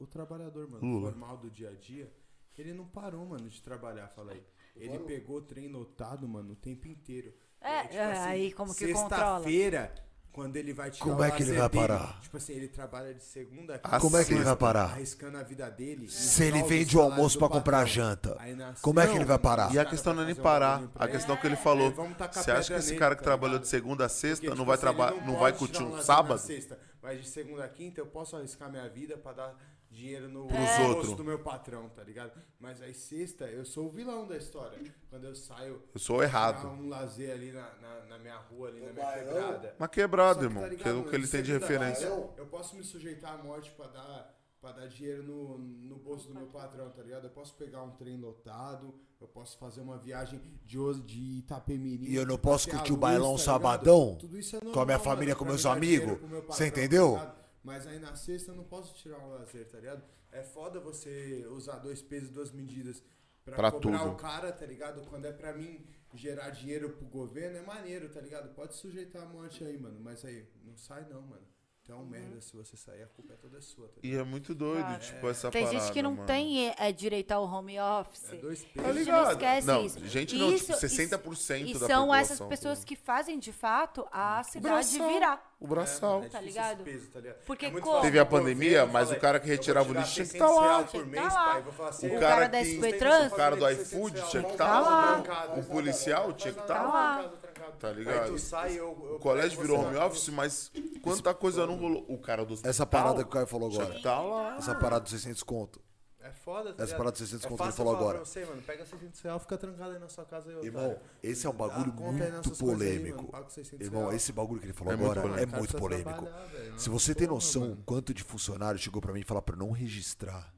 o 0.00 0.06
trabalhador, 0.06 0.68
mano, 0.70 0.84
Lula. 0.84 1.10
formal 1.10 1.36
do 1.36 1.50
dia 1.50 1.70
a 1.70 1.74
dia, 1.74 2.12
ele 2.56 2.72
não 2.74 2.86
parou, 2.86 3.24
mano, 3.26 3.48
de 3.48 3.62
trabalhar, 3.62 4.08
fala 4.08 4.32
aí. 4.32 4.42
Ele 4.76 4.98
pegou 5.00 5.40
trem 5.42 5.68
lotado, 5.68 6.26
mano, 6.28 6.52
o 6.52 6.56
tempo 6.56 6.86
inteiro. 6.88 7.32
É, 7.60 7.82
tipo 7.84 7.94
é, 7.96 8.18
aí 8.20 8.52
como 8.52 8.74
que 8.74 8.92
controla? 8.92 9.38
Sexta-feira, 9.38 9.94
quando 10.30 10.54
ele 10.56 10.72
vai 10.72 10.90
tirar 10.92 11.04
Como 11.04 11.20
o 11.20 11.24
é 11.24 11.30
que 11.32 11.42
ele 11.42 11.50
lazer 11.50 11.58
vai 11.58 11.68
dele, 11.68 11.88
parar? 11.88 12.20
Tipo 12.20 12.36
assim, 12.36 12.52
ele 12.52 12.68
trabalha 12.68 13.12
de 13.14 13.24
segunda 13.24 13.74
a 13.74 13.80
Ah, 13.82 13.98
Como 13.98 14.16
é 14.16 14.24
que 14.24 14.32
ele 14.32 14.44
vai 14.44 14.54
parar? 14.56 14.84
arriscando 14.92 15.36
a 15.36 15.42
vida 15.42 15.68
dele. 15.68 16.08
Se 16.08 16.44
ele 16.44 16.62
vende 16.62 16.96
o 16.96 17.00
salário 17.00 17.12
almoço 17.16 17.36
do 17.36 17.38
pra 17.40 17.48
comprar 17.48 17.78
patrão. 17.78 17.86
janta, 17.94 18.36
Aí 18.38 18.54
na 18.54 18.74
como 18.80 19.00
é 19.00 19.06
que 19.08 19.08
Não, 19.08 19.16
ele 19.16 19.24
vai 19.24 19.38
parar? 19.38 19.74
E 19.74 19.78
a 19.78 19.84
cara 19.84 19.90
questão 19.90 20.14
não 20.14 20.22
é 20.22 20.26
vai 20.26 20.26
nem 20.26 20.34
fazer 20.34 20.40
um 20.40 20.42
parar. 20.44 20.70
bagulho 20.74 20.90
pra 20.90 21.04
A 21.04 21.08
ele. 21.08 21.12
questão 21.16 21.36
que 21.36 21.46
ele 21.46 21.56
falou. 21.56 21.88
É, 21.88 21.90
vamos 21.90 22.16
tacar 22.16 22.44
Você 22.44 22.50
acha 22.52 22.72
que 22.72 22.78
esse 22.78 22.88
nele, 22.90 22.98
cara 23.00 23.16
que 23.16 23.22
tá 23.22 23.24
trabalhou 23.24 23.54
ligado? 23.54 23.62
de 23.64 23.68
segunda 23.68 24.04
a 24.04 24.08
sexta 24.08 24.44
não 24.46 24.52
tipo 24.52 24.64
vai, 24.66 24.74
assim, 24.74 24.80
traba 24.80 25.10
ele 25.12 25.20
não 25.26 25.32
vai 25.38 25.52
pode 25.52 25.58
curtir 25.58 25.72
tirar 25.78 25.86
um 25.86 25.90
lazer 25.90 26.04
sábado? 26.06 26.38
Sexta, 26.40 26.78
mas 27.02 27.20
de 27.20 27.28
segunda 27.28 27.64
a 27.64 27.68
quinta 27.68 28.00
eu 28.00 28.06
posso 28.06 28.36
arriscar 28.36 28.70
minha 28.70 28.88
vida 28.88 29.18
pra 29.18 29.32
dar 29.32 29.56
dinheiro 29.90 30.28
no 30.28 30.42
almoço 30.42 30.82
outros. 30.82 31.14
do 31.14 31.24
meu 31.24 31.38
patrão, 31.38 31.88
tá 31.88 32.02
ligado? 32.04 32.32
Mas 32.60 32.80
aí 32.82 32.92
sexta 32.94 33.46
eu 33.46 33.64
sou 33.64 33.86
o 33.86 33.90
vilão 33.90 34.26
da 34.26 34.36
história. 34.36 34.78
Quando 35.10 35.24
eu 35.24 35.34
saio 35.34 35.82
Eu 35.94 35.98
sou 36.00 36.22
errado. 36.22 36.66
um 36.68 36.88
lazer 36.88 37.32
ali 37.32 37.50
na, 37.52 37.68
na, 37.80 38.04
na 38.06 38.18
minha 38.18 38.36
rua, 38.36 38.68
ali 38.68 38.80
na 38.80 38.92
minha 38.92 39.04
bairrão. 39.04 39.32
quebrada. 39.34 39.74
Mas 39.78 39.88
quebrado, 39.90 40.38
que, 40.40 40.44
irmão. 40.44 40.62
tá 40.68 40.74
Que 40.76 40.88
é 40.88 40.92
o 40.92 41.04
que 41.04 41.14
ele 41.14 41.26
tem 41.26 41.42
de 41.42 41.52
referência. 41.52 42.06
Eu, 42.06 42.32
eu 42.36 42.46
posso 42.46 42.76
me 42.76 42.84
sujeitar 42.84 43.34
à 43.38 43.42
morte 43.42 43.70
pra 43.72 43.86
dar, 43.86 44.38
pra 44.60 44.72
dar 44.72 44.86
dinheiro 44.88 45.22
no, 45.22 45.56
no 45.58 45.96
bolso 45.96 46.28
do 46.28 46.34
meu 46.34 46.46
patrão, 46.46 46.90
tá 46.90 47.02
ligado? 47.02 47.24
Eu 47.24 47.30
posso 47.30 47.54
pegar 47.54 47.82
um 47.82 47.90
trem 47.92 48.18
lotado, 48.20 48.94
eu 49.20 49.26
posso 49.26 49.56
fazer 49.58 49.80
uma 49.80 49.96
viagem 49.98 50.40
de, 50.64 50.76
de 51.02 51.38
Itapemirim. 51.38 52.04
E 52.04 52.14
eu 52.14 52.26
não 52.26 52.36
posso 52.38 52.68
curtir 52.68 52.92
o 52.92 52.96
bailão 52.96 53.36
tá 53.36 53.42
sabadão? 53.42 54.16
Tudo 54.16 54.38
isso 54.38 54.54
é 54.56 54.60
Com 54.60 54.66
a 54.66 54.68
normal, 54.68 54.86
minha 54.86 54.98
família, 54.98 55.34
com 55.34 55.44
meus 55.44 55.64
amigos? 55.66 56.18
Você 56.46 56.66
entendeu? 56.66 57.14
tá? 57.16 57.34
Mas 57.68 57.86
aí 57.86 57.98
na 57.98 58.16
sexta 58.16 58.50
eu 58.52 58.56
não 58.56 58.64
posso 58.64 58.94
tirar 58.94 59.18
um 59.18 59.28
lazer, 59.28 59.68
tá 59.68 59.78
ligado? 59.78 60.02
É 60.32 60.42
foda 60.42 60.80
você 60.80 61.46
usar 61.50 61.76
dois 61.80 62.00
pesos 62.00 62.30
duas 62.30 62.50
medidas 62.50 63.04
pra, 63.44 63.56
Pra 63.56 63.70
cobrar 63.70 63.98
tudo. 63.98 64.12
o 64.12 64.16
cara, 64.16 64.50
tá 64.50 64.64
ligado? 64.64 65.02
Quando 65.10 65.26
é 65.26 65.32
pra 65.32 65.52
mim 65.52 65.86
gerar 66.14 66.48
dinheiro 66.48 66.88
pro 66.96 67.04
governo, 67.06 67.58
é 67.58 67.60
maneiro, 67.60 68.08
tá 68.08 68.22
ligado? 68.22 68.54
Pode 68.54 68.74
sujeitar 68.74 69.22
a 69.22 69.26
morte 69.26 69.62
aí, 69.64 69.76
mano. 69.78 70.00
Mas 70.00 70.24
aí, 70.24 70.48
não 70.64 70.78
sai 70.78 71.06
não, 71.10 71.20
mano. 71.20 71.46
Tu 71.88 71.92
é 71.92 71.96
um 71.96 72.04
merda 72.04 72.38
se 72.42 72.54
você 72.54 72.76
sair, 72.76 73.02
a 73.02 73.06
culpa 73.06 73.32
é 73.32 73.36
toda 73.36 73.62
sua, 73.62 73.88
tá 73.88 73.94
E 74.02 74.14
é 74.14 74.22
muito 74.22 74.54
doido, 74.54 74.82
Cara, 74.82 74.98
tipo, 74.98 75.26
essa 75.30 75.50
Tem 75.50 75.64
parada, 75.64 75.80
gente 75.82 75.90
que 75.94 76.02
não 76.02 76.12
mano. 76.12 76.26
tem 76.26 76.68
é, 76.76 76.92
direito 76.92 77.32
ao 77.32 77.44
home 77.44 77.80
office. 77.80 78.30
É 78.30 78.36
dois 78.36 78.62
Tá 78.62 78.68
A 78.68 78.82
pesos. 78.82 78.94
gente 78.98 79.04
ligado? 79.06 79.22
não 79.24 79.32
esquece 79.32 79.66
não, 79.66 79.86
isso. 79.86 80.06
gente 80.06 80.36
não, 80.36 80.52
Isso- 80.52 80.64
tipo, 80.66 80.78
60% 80.78 81.70
E 81.70 81.72
da 81.72 81.78
são 81.86 82.00
população. 82.02 82.12
essas 82.20 82.46
pessoas 82.46 82.84
que 82.84 82.94
fazem, 82.94 83.38
de 83.38 83.52
fato, 83.54 84.06
a 84.12 84.42
cidade 84.42 84.74
braçal. 84.98 85.08
virar. 85.08 85.48
O 85.58 85.66
braçal. 85.66 86.22
É 86.22 86.28
Tá 86.28 86.38
difícil 86.40 86.46
ligado? 86.62 86.84
peso, 86.84 87.08
tá 87.08 87.20
ligado? 87.20 87.36
Porque 87.46 87.66
É 87.66 87.70
Teve 88.02 88.18
a 88.18 88.26
pandemia, 88.26 88.84
mas 88.86 89.10
o 89.10 89.16
cara 89.18 89.40
que 89.40 89.48
retirava 89.48 89.88
o 89.90 89.92
lixo 89.94 90.12
tinha 90.12 90.26
que 90.26 90.32
600 90.32 90.54
tá 90.56 90.60
lá. 90.60 90.82
por 90.84 91.06
mês, 91.06 91.22
tá 91.26 91.32
lá. 91.34 91.52
pai. 91.54 91.72
Falar 91.72 91.88
assim, 91.88 92.06
O 92.06 92.12
"Ei, 92.12 92.18
cara 92.20 92.46
da 92.48 92.58
SP 92.60 92.86
o 92.94 92.98
Trans 92.98 93.32
cara 93.32 93.56
do 93.56 93.64
600 93.66 93.92
iFood 93.92 94.30
tinha 94.30 94.42
que 94.42 94.48
vai 94.50 94.56
tá 94.58 94.80
lá, 94.80 95.54
O 95.56 95.64
policial 95.64 96.32
tinha 96.34 96.52
que 96.54 96.62
tá 96.62 96.82
lá, 96.82 97.32
trancado. 97.72 97.78
Tá 97.78 97.88
Aí 97.88 97.94
ligado? 97.94 98.32
tu 98.32 98.38
sai, 98.38 98.72
eu, 98.72 98.86
eu 99.08 99.16
O 99.16 99.18
colégio 99.18 99.60
virou 99.60 99.78
home 99.80 99.96
office, 99.96 100.28
mas 100.28 100.70
quanta 101.02 101.32
coisa 101.34 101.66
não 101.66 101.76
rolou. 101.76 102.04
O 102.08 102.18
cara 102.18 102.44
do 102.44 102.58
Essa 102.64 102.84
parada 102.86 103.22
que 103.22 103.28
o 103.28 103.32
Caio 103.32 103.46
falou 103.46 103.70
agora. 103.72 104.00
tá 104.00 104.20
lá. 104.20 104.56
Essa 104.56 104.74
parada 104.74 105.02
dos 105.02 105.10
600 105.12 105.42
conto. 105.42 105.80
É 106.20 106.30
foda, 106.32 106.74
tá 106.74 106.82
Essa 106.82 106.84
ligado? 106.84 106.98
parada 106.98 107.12
de 107.12 107.18
600 107.20 107.44
é 107.44 107.48
conto 107.48 107.58
que 107.58 107.64
ele 107.64 107.72
falou 107.72 107.92
falar 107.94 108.02
agora. 108.04 108.18
Pra 108.18 108.26
você, 108.26 108.44
mano, 108.44 108.60
pega 108.62 108.84
600 108.84 109.20
reais, 109.22 109.42
fica 109.42 109.56
trancado 109.56 109.90
aí 109.92 109.98
na 109.98 110.08
sua 110.08 110.24
casa. 110.26 110.50
Aí, 110.50 110.66
Irmão, 110.66 110.98
esse 111.22 111.46
é 111.46 111.50
um 111.50 111.54
bagulho 111.54 111.94
aí 111.96 112.02
muito 112.32 112.50
aí, 112.50 112.56
polêmico. 112.58 113.34
600 113.48 113.86
Irmão, 113.86 114.02
reais. 114.02 114.16
esse 114.16 114.32
bagulho 114.32 114.60
que 114.60 114.66
ele 114.66 114.72
falou 114.74 114.92
É 114.92 114.96
muito 114.96 115.10
agora 115.12 115.40
é 115.40 115.46
polêmico. 115.46 115.50
Cara, 115.50 115.58
muito 115.58 115.76
polêmico. 115.78 116.24
velho. 116.52 116.78
Se 116.80 116.90
você 116.90 117.14
tem 117.14 117.26
noção 117.26 117.62
mano. 117.62 117.82
quanto 117.86 118.12
de 118.12 118.22
funcionário 118.24 118.78
chegou 118.78 119.00
pra 119.00 119.12
mim 119.12 119.20
e 119.20 119.24
falar 119.24 119.40
pra 119.40 119.56
não 119.56 119.70
registrar 119.70 120.52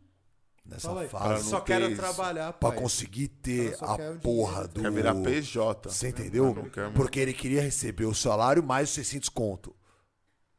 nessa 0.71 0.89
Fala 0.89 1.03
aí. 1.03 1.09
Pra 1.09 1.19
fase, 1.19 1.51
Só 1.51 1.61
quero 1.61 1.87
isso. 1.87 1.97
trabalhar, 2.01 2.53
pra 2.53 2.71
pai. 2.71 2.79
conseguir 2.81 3.29
ter 3.29 3.77
a 3.81 3.99
porra 4.23 4.67
do. 4.69 4.81
Quer 4.81 4.93
virar 4.93 5.15
PJ. 5.17 5.91
Você 5.91 6.09
entendeu? 6.09 6.57
Porque 6.95 7.19
ele 7.21 7.33
queria 7.35 7.61
receber 7.61 8.07
o 8.07 8.15
salário 8.15 8.63
mais 8.63 8.89
os 8.89 8.95
600 8.95 9.29
conto. 9.29 9.75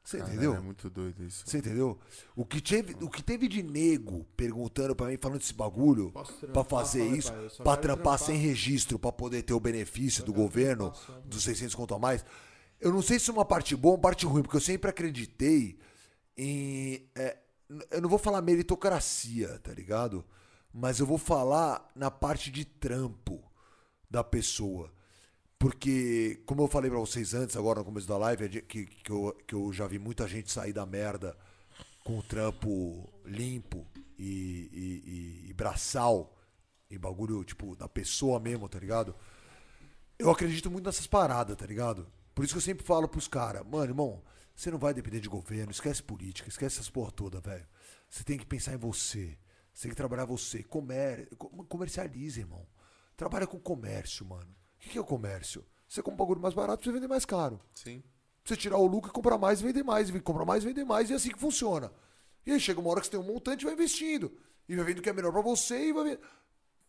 Você 0.04 0.20
entendeu? 0.20 0.56
É 0.56 0.60
muito 0.60 0.90
doido 0.90 1.24
isso. 1.24 1.44
Você 1.46 1.60
entendeu? 1.60 1.98
O 2.36 2.44
que, 2.44 2.60
teve, 2.60 2.98
o 3.02 3.10
que 3.10 3.22
teve 3.24 3.48
de 3.48 3.64
nego 3.64 4.26
perguntando 4.36 4.96
pra 4.96 5.06
mim, 5.08 5.16
falando 5.16 5.40
desse 5.40 5.54
bagulho, 5.54 6.12
pra 6.52 6.64
fazer 6.64 7.06
isso, 7.06 7.32
pai, 7.32 7.48
pra 7.50 7.78
trampar 7.78 7.78
trampar. 7.78 8.20
sem 8.20 8.36
registro, 8.36 8.98
pra 9.00 9.12
poder 9.12 9.44
ter 9.44 9.54
o 9.54 9.60
benefício 9.60 10.24
do 10.24 10.34
governo, 10.34 10.92
dos 11.24 11.44
600 11.44 11.76
conto 11.76 11.94
a 11.94 12.00
mais. 12.00 12.26
Eu 12.80 12.92
não 12.92 13.02
sei 13.02 13.20
se 13.20 13.30
é 13.30 13.34
uma 13.34 13.46
parte 13.46 13.76
boa 13.76 13.92
ou 13.92 13.98
uma 13.98 14.02
parte 14.02 14.26
ruim, 14.26 14.42
porque 14.42 14.58
eu 14.58 14.62
sempre 14.62 14.90
acreditei 14.90 15.78
em. 16.36 17.08
é, 17.16 17.38
eu 17.92 18.02
não 18.02 18.10
vou 18.10 18.20
falar 18.20 18.42
meritocracia, 18.42 19.60
tá 19.60 19.74
ligado? 19.74 20.26
Mas 20.74 21.00
eu 21.00 21.06
vou 21.06 21.18
falar 21.18 21.90
na 21.96 22.10
parte 22.10 22.50
de 22.52 22.64
trampo 22.66 23.42
da 24.10 24.24
pessoa. 24.24 24.92
Porque, 25.60 26.42
como 26.46 26.64
eu 26.64 26.68
falei 26.68 26.90
pra 26.90 27.00
vocês 27.00 27.34
antes, 27.34 27.56
agora 27.56 27.80
no 27.80 27.86
começo 27.86 28.08
da 28.08 28.18
live, 28.18 28.46
é 28.46 28.50
que, 28.62 28.86
que, 28.86 29.12
eu, 29.12 29.38
que 29.48 29.54
eu 29.54 29.72
já 29.72 29.86
vi 29.86 30.00
muita 30.00 30.28
gente 30.28 30.52
sair 30.52 30.74
da 30.74 30.86
merda 30.86 31.38
com 32.04 32.18
o 32.18 32.24
trampo 32.24 33.08
limpo 33.26 33.86
e, 34.18 34.70
e, 34.74 35.46
e- 35.46 35.50
e 35.50 35.54
braçal, 35.54 36.36
e 36.90 36.98
bagulho, 36.98 37.44
tipo, 37.44 37.76
da 37.76 37.88
pessoa 37.88 38.40
mesmo, 38.40 38.68
tá 38.68 38.80
ligado? 38.80 39.16
Eu 40.18 40.30
acredito 40.32 40.70
muito 40.70 40.86
nessas 40.86 41.06
paradas, 41.08 41.56
tá 41.56 41.66
ligado? 41.66 42.08
Por 42.34 42.44
isso 42.44 42.54
que 42.54 42.58
eu 42.58 42.62
sempre 42.62 42.86
falo 42.86 43.08
pros 43.08 43.28
caras, 43.28 43.64
mano, 43.66 43.92
irmão, 43.92 44.24
você 44.62 44.70
não 44.70 44.78
vai 44.78 44.94
depender 44.94 45.20
de 45.20 45.28
governo, 45.28 45.72
esquece 45.72 46.04
política, 46.04 46.48
esquece 46.48 46.76
essas 46.76 46.88
porra 46.90 47.12
toda, 47.12 47.40
velho. 47.42 47.68
Você 48.08 48.24
tem 48.24 48.38
que 48.38 48.46
pensar 48.46 48.74
em 48.74 48.78
você. 48.78 49.36
Você 49.74 49.84
tem 49.84 49.90
que 49.90 49.96
trabalhar 49.96 50.26
você. 50.26 50.62
Comer, 50.62 51.28
com- 51.36 51.66
comercialize, 51.66 52.40
irmão. 52.40 52.68
Trabalha 53.18 53.48
com 53.48 53.60
comércio, 53.60 54.24
mano. 54.24 54.56
O 54.76 54.80
que 54.90 54.98
é 55.00 55.02
o 55.02 55.06
comércio? 55.06 55.66
Você 55.88 56.04
compra 56.04 56.14
um 56.14 56.18
bagulho 56.18 56.42
mais 56.42 56.54
barato 56.54 56.84
pra 56.84 56.86
você 56.86 56.94
vender 56.94 57.08
mais 57.08 57.26
caro. 57.26 57.60
Sim. 57.74 58.02
Pra 58.44 58.54
você 58.54 58.56
tirar 58.56 58.78
o 58.78 58.86
lucro 58.86 59.10
e 59.10 59.14
comprar 59.14 59.40
mais 59.40 59.62
e 59.62 59.64
vender 59.64 59.84
mais. 59.84 60.10
E 60.10 60.20
comprar 60.20 60.46
mais 60.46 60.64
e 60.64 60.68
vender 60.68 60.84
mais. 60.84 61.10
E 61.10 61.14
é 61.14 61.16
assim 61.16 61.32
que 61.32 61.40
funciona. 61.40 61.92
E 62.46 62.52
aí 62.52 62.60
chega 62.60 62.80
uma 62.80 62.92
hora 62.92 63.00
que 63.02 63.08
você 63.08 63.12
tem 63.12 63.20
um 63.20 63.24
montante 63.34 63.64
e 63.64 63.66
vai 63.66 63.74
investindo. 63.74 64.32
E 64.70 64.76
vai 64.76 64.86
vendo 64.86 65.00
o 65.00 65.02
que 65.02 65.10
é 65.10 65.14
melhor 65.14 65.32
pra 65.32 65.42
você 65.42 65.88
e 65.88 65.92
vai 65.94 66.04
ver. 66.04 66.20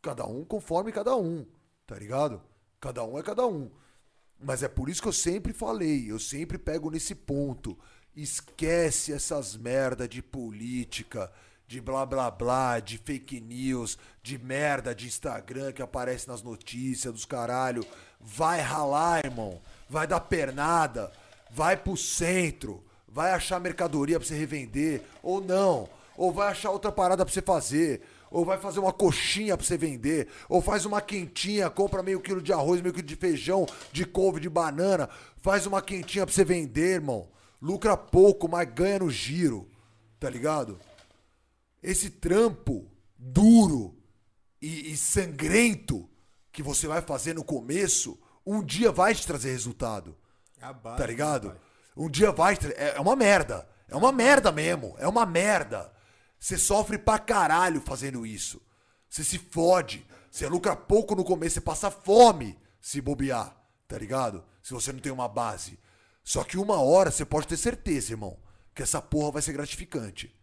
Cada 0.02 0.26
um 0.26 0.44
conforme 0.44 0.92
cada 0.92 1.16
um. 1.16 1.46
Tá 1.86 1.98
ligado? 1.98 2.42
Cada 2.78 3.02
um 3.02 3.18
é 3.18 3.22
cada 3.22 3.46
um. 3.46 3.70
Mas 4.42 4.62
é 4.62 4.68
por 4.68 4.88
isso 4.88 5.00
que 5.00 5.08
eu 5.08 5.12
sempre 5.12 5.52
falei, 5.52 6.10
eu 6.10 6.18
sempre 6.18 6.58
pego 6.58 6.90
nesse 6.90 7.14
ponto. 7.14 7.78
Esquece 8.14 9.12
essas 9.12 9.56
merda 9.56 10.06
de 10.06 10.20
política, 10.20 11.30
de 11.66 11.80
blá 11.80 12.04
blá 12.04 12.30
blá, 12.30 12.80
de 12.80 12.98
fake 12.98 13.40
news, 13.40 13.96
de 14.22 14.36
merda 14.38 14.94
de 14.94 15.06
Instagram 15.06 15.72
que 15.72 15.80
aparece 15.80 16.28
nas 16.28 16.42
notícias 16.42 17.12
dos 17.12 17.24
caralho. 17.24 17.86
Vai 18.20 18.60
ralar, 18.60 19.24
irmão. 19.24 19.60
Vai 19.88 20.06
dar 20.06 20.20
pernada. 20.20 21.10
Vai 21.50 21.76
pro 21.76 21.96
centro. 21.96 22.84
Vai 23.08 23.32
achar 23.32 23.60
mercadoria 23.60 24.18
pra 24.18 24.26
você 24.26 24.34
revender. 24.34 25.02
Ou 25.22 25.40
não. 25.40 25.88
Ou 26.16 26.32
vai 26.32 26.48
achar 26.48 26.70
outra 26.70 26.92
parada 26.92 27.24
pra 27.24 27.32
você 27.32 27.42
fazer. 27.42 28.02
Ou 28.32 28.44
vai 28.44 28.58
fazer 28.58 28.80
uma 28.80 28.92
coxinha 28.92 29.56
pra 29.56 29.64
você 29.66 29.76
vender. 29.76 30.28
Ou 30.48 30.60
faz 30.62 30.84
uma 30.86 31.00
quentinha, 31.00 31.68
compra 31.70 32.02
meio 32.02 32.20
quilo 32.20 32.40
de 32.42 32.52
arroz, 32.52 32.80
meio 32.80 32.94
quilo 32.94 33.06
de 33.06 33.14
feijão, 33.16 33.66
de 33.92 34.04
couve, 34.06 34.40
de 34.40 34.48
banana. 34.48 35.08
Faz 35.36 35.66
uma 35.66 35.82
quentinha 35.82 36.24
pra 36.26 36.34
você 36.34 36.44
vender, 36.44 36.94
irmão. 36.94 37.28
Lucra 37.60 37.96
pouco, 37.96 38.48
mas 38.48 38.68
ganha 38.72 38.98
no 39.00 39.10
giro. 39.10 39.68
Tá 40.18 40.30
ligado? 40.30 40.80
Esse 41.82 42.08
trampo 42.10 42.86
duro 43.18 43.94
e, 44.60 44.92
e 44.92 44.96
sangrento 44.96 46.08
que 46.50 46.62
você 46.62 46.86
vai 46.86 47.00
fazer 47.02 47.34
no 47.34 47.44
começo, 47.44 48.18
um 48.46 48.62
dia 48.62 48.90
vai 48.92 49.14
te 49.14 49.26
trazer 49.26 49.50
resultado. 49.50 50.16
Tá 50.96 51.06
ligado? 51.06 51.54
Um 51.96 52.08
dia 52.08 52.30
vai. 52.30 52.56
tra- 52.56 52.72
É 52.76 52.96
é 52.96 53.00
uma 53.00 53.16
merda. 53.16 53.68
É 53.88 53.96
uma 53.96 54.12
merda 54.12 54.50
mesmo. 54.52 54.94
É 54.98 55.06
uma 55.08 55.26
merda. 55.26 55.92
Você 56.42 56.58
sofre 56.58 56.98
pra 56.98 57.20
caralho 57.20 57.80
fazendo 57.80 58.26
isso. 58.26 58.60
Você 59.08 59.22
se 59.22 59.38
fode. 59.38 60.04
Você 60.28 60.48
lucra 60.48 60.74
pouco 60.74 61.14
no 61.14 61.22
começo. 61.22 61.54
Você 61.54 61.60
passa 61.60 61.88
fome 61.88 62.58
se 62.80 63.00
bobear. 63.00 63.56
Tá 63.86 63.96
ligado? 63.96 64.44
Se 64.60 64.74
você 64.74 64.92
não 64.92 64.98
tem 64.98 65.12
uma 65.12 65.28
base. 65.28 65.78
Só 66.24 66.42
que 66.42 66.58
uma 66.58 66.80
hora 66.82 67.12
você 67.12 67.24
pode 67.24 67.46
ter 67.46 67.56
certeza, 67.56 68.12
irmão, 68.14 68.36
que 68.74 68.82
essa 68.82 69.00
porra 69.00 69.30
vai 69.30 69.42
ser 69.42 69.52
gratificante. 69.52 70.34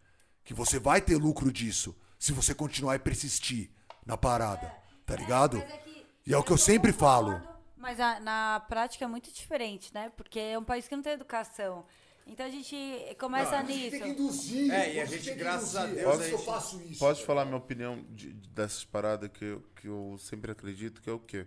Que 0.42 0.54
você 0.54 0.78
vai 0.78 1.02
ter 1.02 1.16
lucro 1.18 1.52
disso. 1.52 1.94
Se 2.18 2.32
você 2.32 2.54
continuar 2.54 2.94
e 2.96 2.98
persistir 2.98 3.70
na 4.06 4.16
parada. 4.16 4.74
Tá 5.04 5.14
ligado? 5.16 5.58
Mas 5.58 5.70
é 5.70 5.76
que 5.76 6.06
E 6.26 6.32
é 6.32 6.38
o 6.38 6.42
que 6.42 6.50
eu 6.52 6.58
sempre 6.58 6.94
falo. 6.94 7.42
Mas 7.76 8.00
a- 8.00 8.20
na 8.20 8.60
prática 8.70 9.04
é 9.04 9.08
muito 9.08 9.30
diferente, 9.30 9.92
né? 9.92 10.10
Porque 10.16 10.38
é 10.38 10.58
um 10.58 10.64
país 10.64 10.88
que 10.88 10.96
não 10.96 11.02
tem 11.02 11.12
educação. 11.12 11.84
Então 12.30 12.46
a 12.46 12.50
gente 12.50 12.76
começa 13.18 13.60
nisso. 13.64 13.96
induzir. 13.96 14.72
É, 14.72 14.94
e 14.94 15.00
a 15.00 15.04
gente, 15.04 15.34
graças 15.34 15.74
a 15.74 15.86
Deus, 15.86 16.04
Posso- 16.04 16.20
a 16.22 16.24
eu 16.28 16.30
gente... 16.38 16.46
faço 16.46 16.82
isso. 16.82 16.98
Posso 17.00 17.24
falar 17.24 17.44
minha 17.44 17.56
opinião 17.56 18.02
de- 18.10 18.32
de- 18.32 18.48
dessas 18.50 18.84
paradas 18.84 19.28
que 19.32 19.44
eu, 19.44 19.62
que 19.74 19.88
eu 19.88 20.16
sempre 20.18 20.52
acredito, 20.52 21.02
que 21.02 21.10
é 21.10 21.12
o 21.12 21.18
quê? 21.18 21.46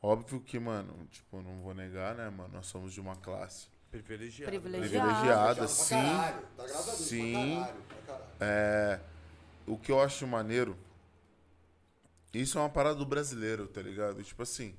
Óbvio 0.00 0.40
que, 0.40 0.58
mano, 0.58 1.06
tipo, 1.10 1.36
eu 1.38 1.42
não 1.42 1.60
vou 1.62 1.74
negar, 1.74 2.14
né, 2.14 2.30
mano? 2.30 2.50
Nós 2.54 2.66
somos 2.66 2.92
de 2.92 3.00
uma 3.00 3.16
classe 3.16 3.66
Privilegiado. 3.90 4.50
Privilegiado. 4.50 5.06
privilegiada, 5.08 5.68
sim. 5.68 5.94
A 5.96 6.30
Deus, 6.62 6.72
Sim. 6.98 7.32
pra 7.32 7.60
caralho, 7.66 7.82
pra 7.82 7.96
caralho. 8.06 8.24
É, 8.40 9.00
o 9.66 9.76
que 9.78 9.92
eu 9.92 10.00
acho 10.00 10.26
maneiro, 10.26 10.76
isso 12.32 12.56
é 12.56 12.60
uma 12.62 12.70
parada 12.70 12.94
do 12.96 13.04
brasileiro, 13.04 13.66
tá 13.68 13.82
ligado? 13.82 14.22
Tipo 14.24 14.42
assim, 14.42 14.74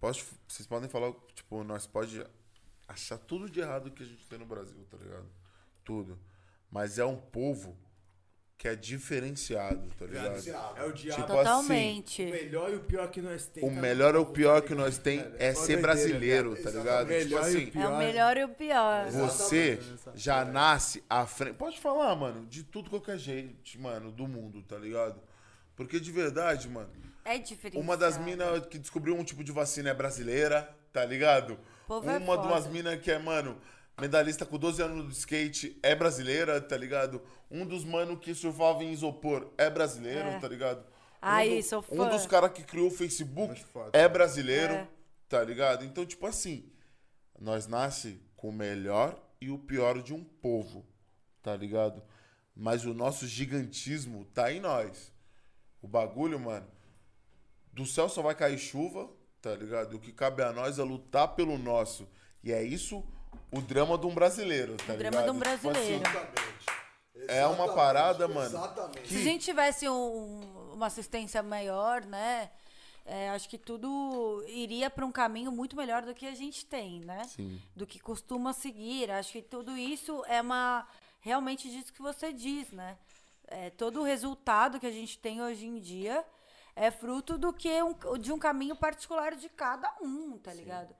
posso, 0.00 0.24
vocês 0.48 0.66
podem 0.66 0.88
falar, 0.88 1.12
tipo, 1.34 1.62
nós 1.62 1.86
pode 1.86 2.24
achar 2.92 3.18
tudo 3.18 3.48
de 3.48 3.60
errado 3.60 3.90
que 3.90 4.02
a 4.02 4.06
gente 4.06 4.26
tem 4.26 4.38
no 4.38 4.46
Brasil, 4.46 4.86
tá 4.90 4.96
ligado? 4.96 5.26
Tudo. 5.84 6.18
Mas 6.70 6.98
é 6.98 7.04
um 7.04 7.16
povo 7.16 7.76
que 8.56 8.68
é 8.68 8.76
diferenciado, 8.76 9.88
tá 9.98 10.06
ligado? 10.06 10.36
É 10.78 10.84
o 10.84 10.92
diabo. 10.92 11.22
Tipo 11.22 11.26
Totalmente. 11.26 12.22
O 12.22 12.30
melhor 12.30 12.72
e 12.72 12.76
o 12.76 12.80
pior 12.80 13.10
que 13.10 13.20
nós 13.20 13.46
temos. 13.46 13.68
O 13.68 13.72
melhor 13.72 14.14
ou 14.14 14.22
o 14.22 14.26
pior 14.26 14.62
que 14.62 14.72
nós 14.72 14.98
tem 14.98 15.18
é 15.38 15.50
Uma 15.50 15.54
ser 15.56 15.80
brasileiro, 15.80 16.54
tá 16.62 16.70
ligado? 16.70 17.08
Tipo 17.08 17.34
e 17.34 17.36
assim. 17.36 17.72
É 17.74 17.88
o 17.88 17.98
melhor 17.98 18.36
e 18.36 18.44
o 18.44 18.48
pior. 18.48 19.10
Você 19.10 19.80
já 20.14 20.44
nasce 20.44 21.02
à 21.10 21.26
frente. 21.26 21.56
Pode 21.56 21.80
falar, 21.80 22.14
mano, 22.14 22.46
de 22.46 22.62
tudo 22.62 22.88
qualquer 22.88 23.18
jeito, 23.18 23.80
mano, 23.80 24.12
do 24.12 24.28
mundo, 24.28 24.62
tá 24.62 24.78
ligado? 24.78 25.20
Porque 25.74 25.98
de 25.98 26.12
verdade, 26.12 26.68
mano, 26.68 26.90
É 27.24 27.38
diferente. 27.38 27.82
uma 27.82 27.96
das 27.96 28.16
minas 28.16 28.64
que 28.66 28.78
descobriu 28.78 29.16
um 29.16 29.24
tipo 29.24 29.42
de 29.42 29.50
vacina 29.50 29.90
é 29.90 29.94
brasileira, 29.94 30.72
tá 30.92 31.04
ligado? 31.04 31.58
Povo 32.00 32.08
é 32.10 32.16
uma 32.18 32.36
foda. 32.36 32.48
das 32.48 32.66
minas 32.68 33.00
que 33.00 33.10
é, 33.10 33.18
mano, 33.18 33.60
medalhista 34.00 34.46
com 34.46 34.56
12 34.58 34.80
anos 34.82 35.08
de 35.08 35.18
skate 35.18 35.78
é 35.82 35.94
brasileira, 35.94 36.60
tá 36.60 36.76
ligado? 36.76 37.20
Um 37.50 37.66
dos 37.66 37.84
mano 37.84 38.16
que 38.16 38.34
surfava 38.34 38.82
em 38.82 38.92
isopor 38.92 39.50
é 39.58 39.68
brasileiro, 39.68 40.28
É. 40.28 40.38
tá 40.38 40.48
ligado? 40.48 40.84
Ai, 41.20 41.52
um 41.52 41.56
do- 41.58 41.62
sou 41.62 41.78
Um 41.90 41.96
fã. 41.96 42.08
dos 42.08 42.26
caras 42.26 42.52
que 42.52 42.62
criou 42.64 42.88
o 42.88 42.90
Facebook 42.90 43.48
Muito 43.48 43.66
foda. 43.66 43.90
é 43.96 44.08
brasileiro, 44.08 44.72
É. 44.74 44.88
tá 45.28 45.44
ligado? 45.44 45.84
Então, 45.84 46.06
tipo 46.06 46.26
assim, 46.26 46.70
nós 47.38 47.66
nasce 47.66 48.20
com 48.36 48.48
o 48.48 48.52
melhor 48.52 49.20
e 49.40 49.50
o 49.50 49.58
pior 49.58 50.00
de 50.02 50.14
um 50.14 50.24
povo, 50.24 50.86
tá 51.42 51.54
ligado? 51.54 52.02
Mas 52.56 52.84
o 52.86 52.94
nosso 52.94 53.26
gigantismo 53.26 54.24
tá 54.32 54.50
em 54.52 54.60
nós. 54.60 55.12
O 55.82 55.86
bagulho, 55.88 56.38
mano, 56.40 56.66
do 57.72 57.84
céu 57.86 58.08
só 58.08 58.22
vai 58.22 58.34
cair 58.34 58.58
chuva, 58.58 59.08
tá 59.42 59.54
ligado? 59.54 59.96
O 59.96 60.00
que 60.00 60.12
cabe 60.12 60.42
a 60.42 60.52
nós 60.52 60.78
é 60.78 60.82
lutar 60.82 61.28
pelo 61.34 61.58
nosso. 61.58 62.08
E 62.42 62.52
é 62.52 62.62
isso 62.62 63.04
o 63.50 63.60
drama 63.60 63.98
de 63.98 64.06
um 64.06 64.14
brasileiro, 64.14 64.76
tá 64.76 64.94
O 64.94 64.96
ligado? 64.96 65.12
drama 65.12 65.22
de 65.24 65.30
um 65.30 65.38
Tipo 65.56 65.68
assim, 65.70 65.98
brasileiro. 65.98 66.52
É 67.28 67.46
uma 67.46 67.74
parada, 67.74 68.26
mano. 68.26 68.46
Exatamente. 68.56 69.08
Se 69.08 69.16
a 69.18 69.22
gente 69.22 69.44
tivesse 69.44 69.88
um- 69.88 70.72
uma 70.72 70.86
assistência 70.86 71.42
maior, 71.42 72.04
né? 72.04 72.50
é, 73.04 73.30
acho 73.30 73.48
que 73.48 73.58
tudo 73.58 74.44
iria 74.46 74.88
para 74.88 75.04
um 75.04 75.10
caminho 75.10 75.50
muito 75.50 75.74
melhor 75.76 76.02
do 76.02 76.14
que 76.14 76.24
a 76.24 76.34
gente 76.36 76.64
tem, 76.64 77.00
né? 77.00 77.24
Sim. 77.34 77.60
Do 77.74 77.84
que 77.84 77.98
costuma 77.98 78.52
seguir. 78.52 79.10
Acho 79.10 79.32
que 79.32 79.42
tudo 79.42 79.76
isso 79.76 80.24
é 80.28 80.40
uma 80.40 80.86
realmente 81.20 81.68
disso 81.68 81.92
que 81.92 82.00
você 82.00 82.32
diz, 82.32 82.70
né? 82.70 82.96
É, 83.48 83.70
todo 83.70 84.00
o 84.00 84.04
resultado 84.04 84.78
que 84.78 84.86
a 84.86 84.90
gente 84.92 85.18
tem 85.18 85.42
hoje 85.42 85.66
em 85.66 85.80
dia 85.80 86.24
é 86.74 86.90
fruto 86.90 87.36
do 87.38 87.52
que 87.52 87.82
um, 87.82 87.94
de 88.18 88.32
um 88.32 88.38
caminho 88.38 88.74
particular 88.76 89.34
de 89.36 89.48
cada 89.48 89.92
um, 90.00 90.38
tá 90.38 90.52
ligado? 90.52 90.94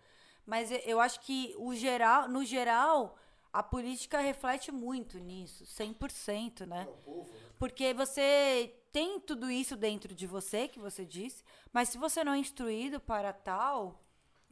Mas 0.46 0.70
eu- 0.84 1.00
acho 1.00 1.20
que 1.20 1.54
o 1.58 1.74
geral, 1.74 2.28
no 2.28 2.44
geral, 2.44 3.16
a 3.52 3.62
política 3.62 4.18
reflete 4.20 4.72
muito 4.72 5.18
nisso, 5.18 5.64
100%, 5.66 6.66
né? 6.66 6.86
Porque 7.58 7.94
você 7.94 8.74
tem 8.92 9.20
tudo 9.20 9.50
isso 9.50 9.76
dentro 9.76 10.14
de 10.14 10.26
você, 10.26 10.68
que 10.68 10.78
você 10.78 11.04
disse, 11.04 11.42
mas 11.72 11.88
se 11.90 11.96
você 11.98 12.22
não 12.24 12.32
é 12.32 12.38
instruído 12.38 12.98
para 13.00 13.32
tal, 13.32 14.02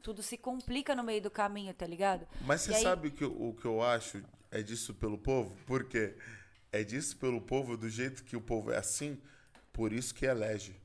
tudo 0.01 0.23
se 0.23 0.39
complica 0.39 0.95
no 0.95 1.03
meio 1.03 1.21
do 1.21 1.31
caminho, 1.31 1.75
tá 1.75 1.87
ligado? 1.87 2.27
Mas 2.43 2.63
você 2.63 2.75
aí- 2.75 2.83
sabe 2.83 3.09
o 3.09 3.11
que, 3.11 3.25
eu- 3.25 3.49
o 3.49 3.55
que 3.55 3.67
eu 3.67 3.83
acho 3.83 4.23
é 4.51 4.63
disso 4.63 4.95
pelo 4.95 5.19
povo? 5.19 5.55
Por 5.67 5.85
quê? 5.85 6.17
É 6.73 6.83
disso 6.85 7.17
pelo 7.19 7.41
povo, 7.41 7.77
do 7.77 7.89
jeito 7.89 8.25
que 8.25 8.37
o 8.37 8.41
povo 8.41 8.71
é 8.71 8.79
assim, 8.79 9.21
por 9.73 9.93
isso 9.93 10.15
que 10.15 10.25
elege. 10.25 10.80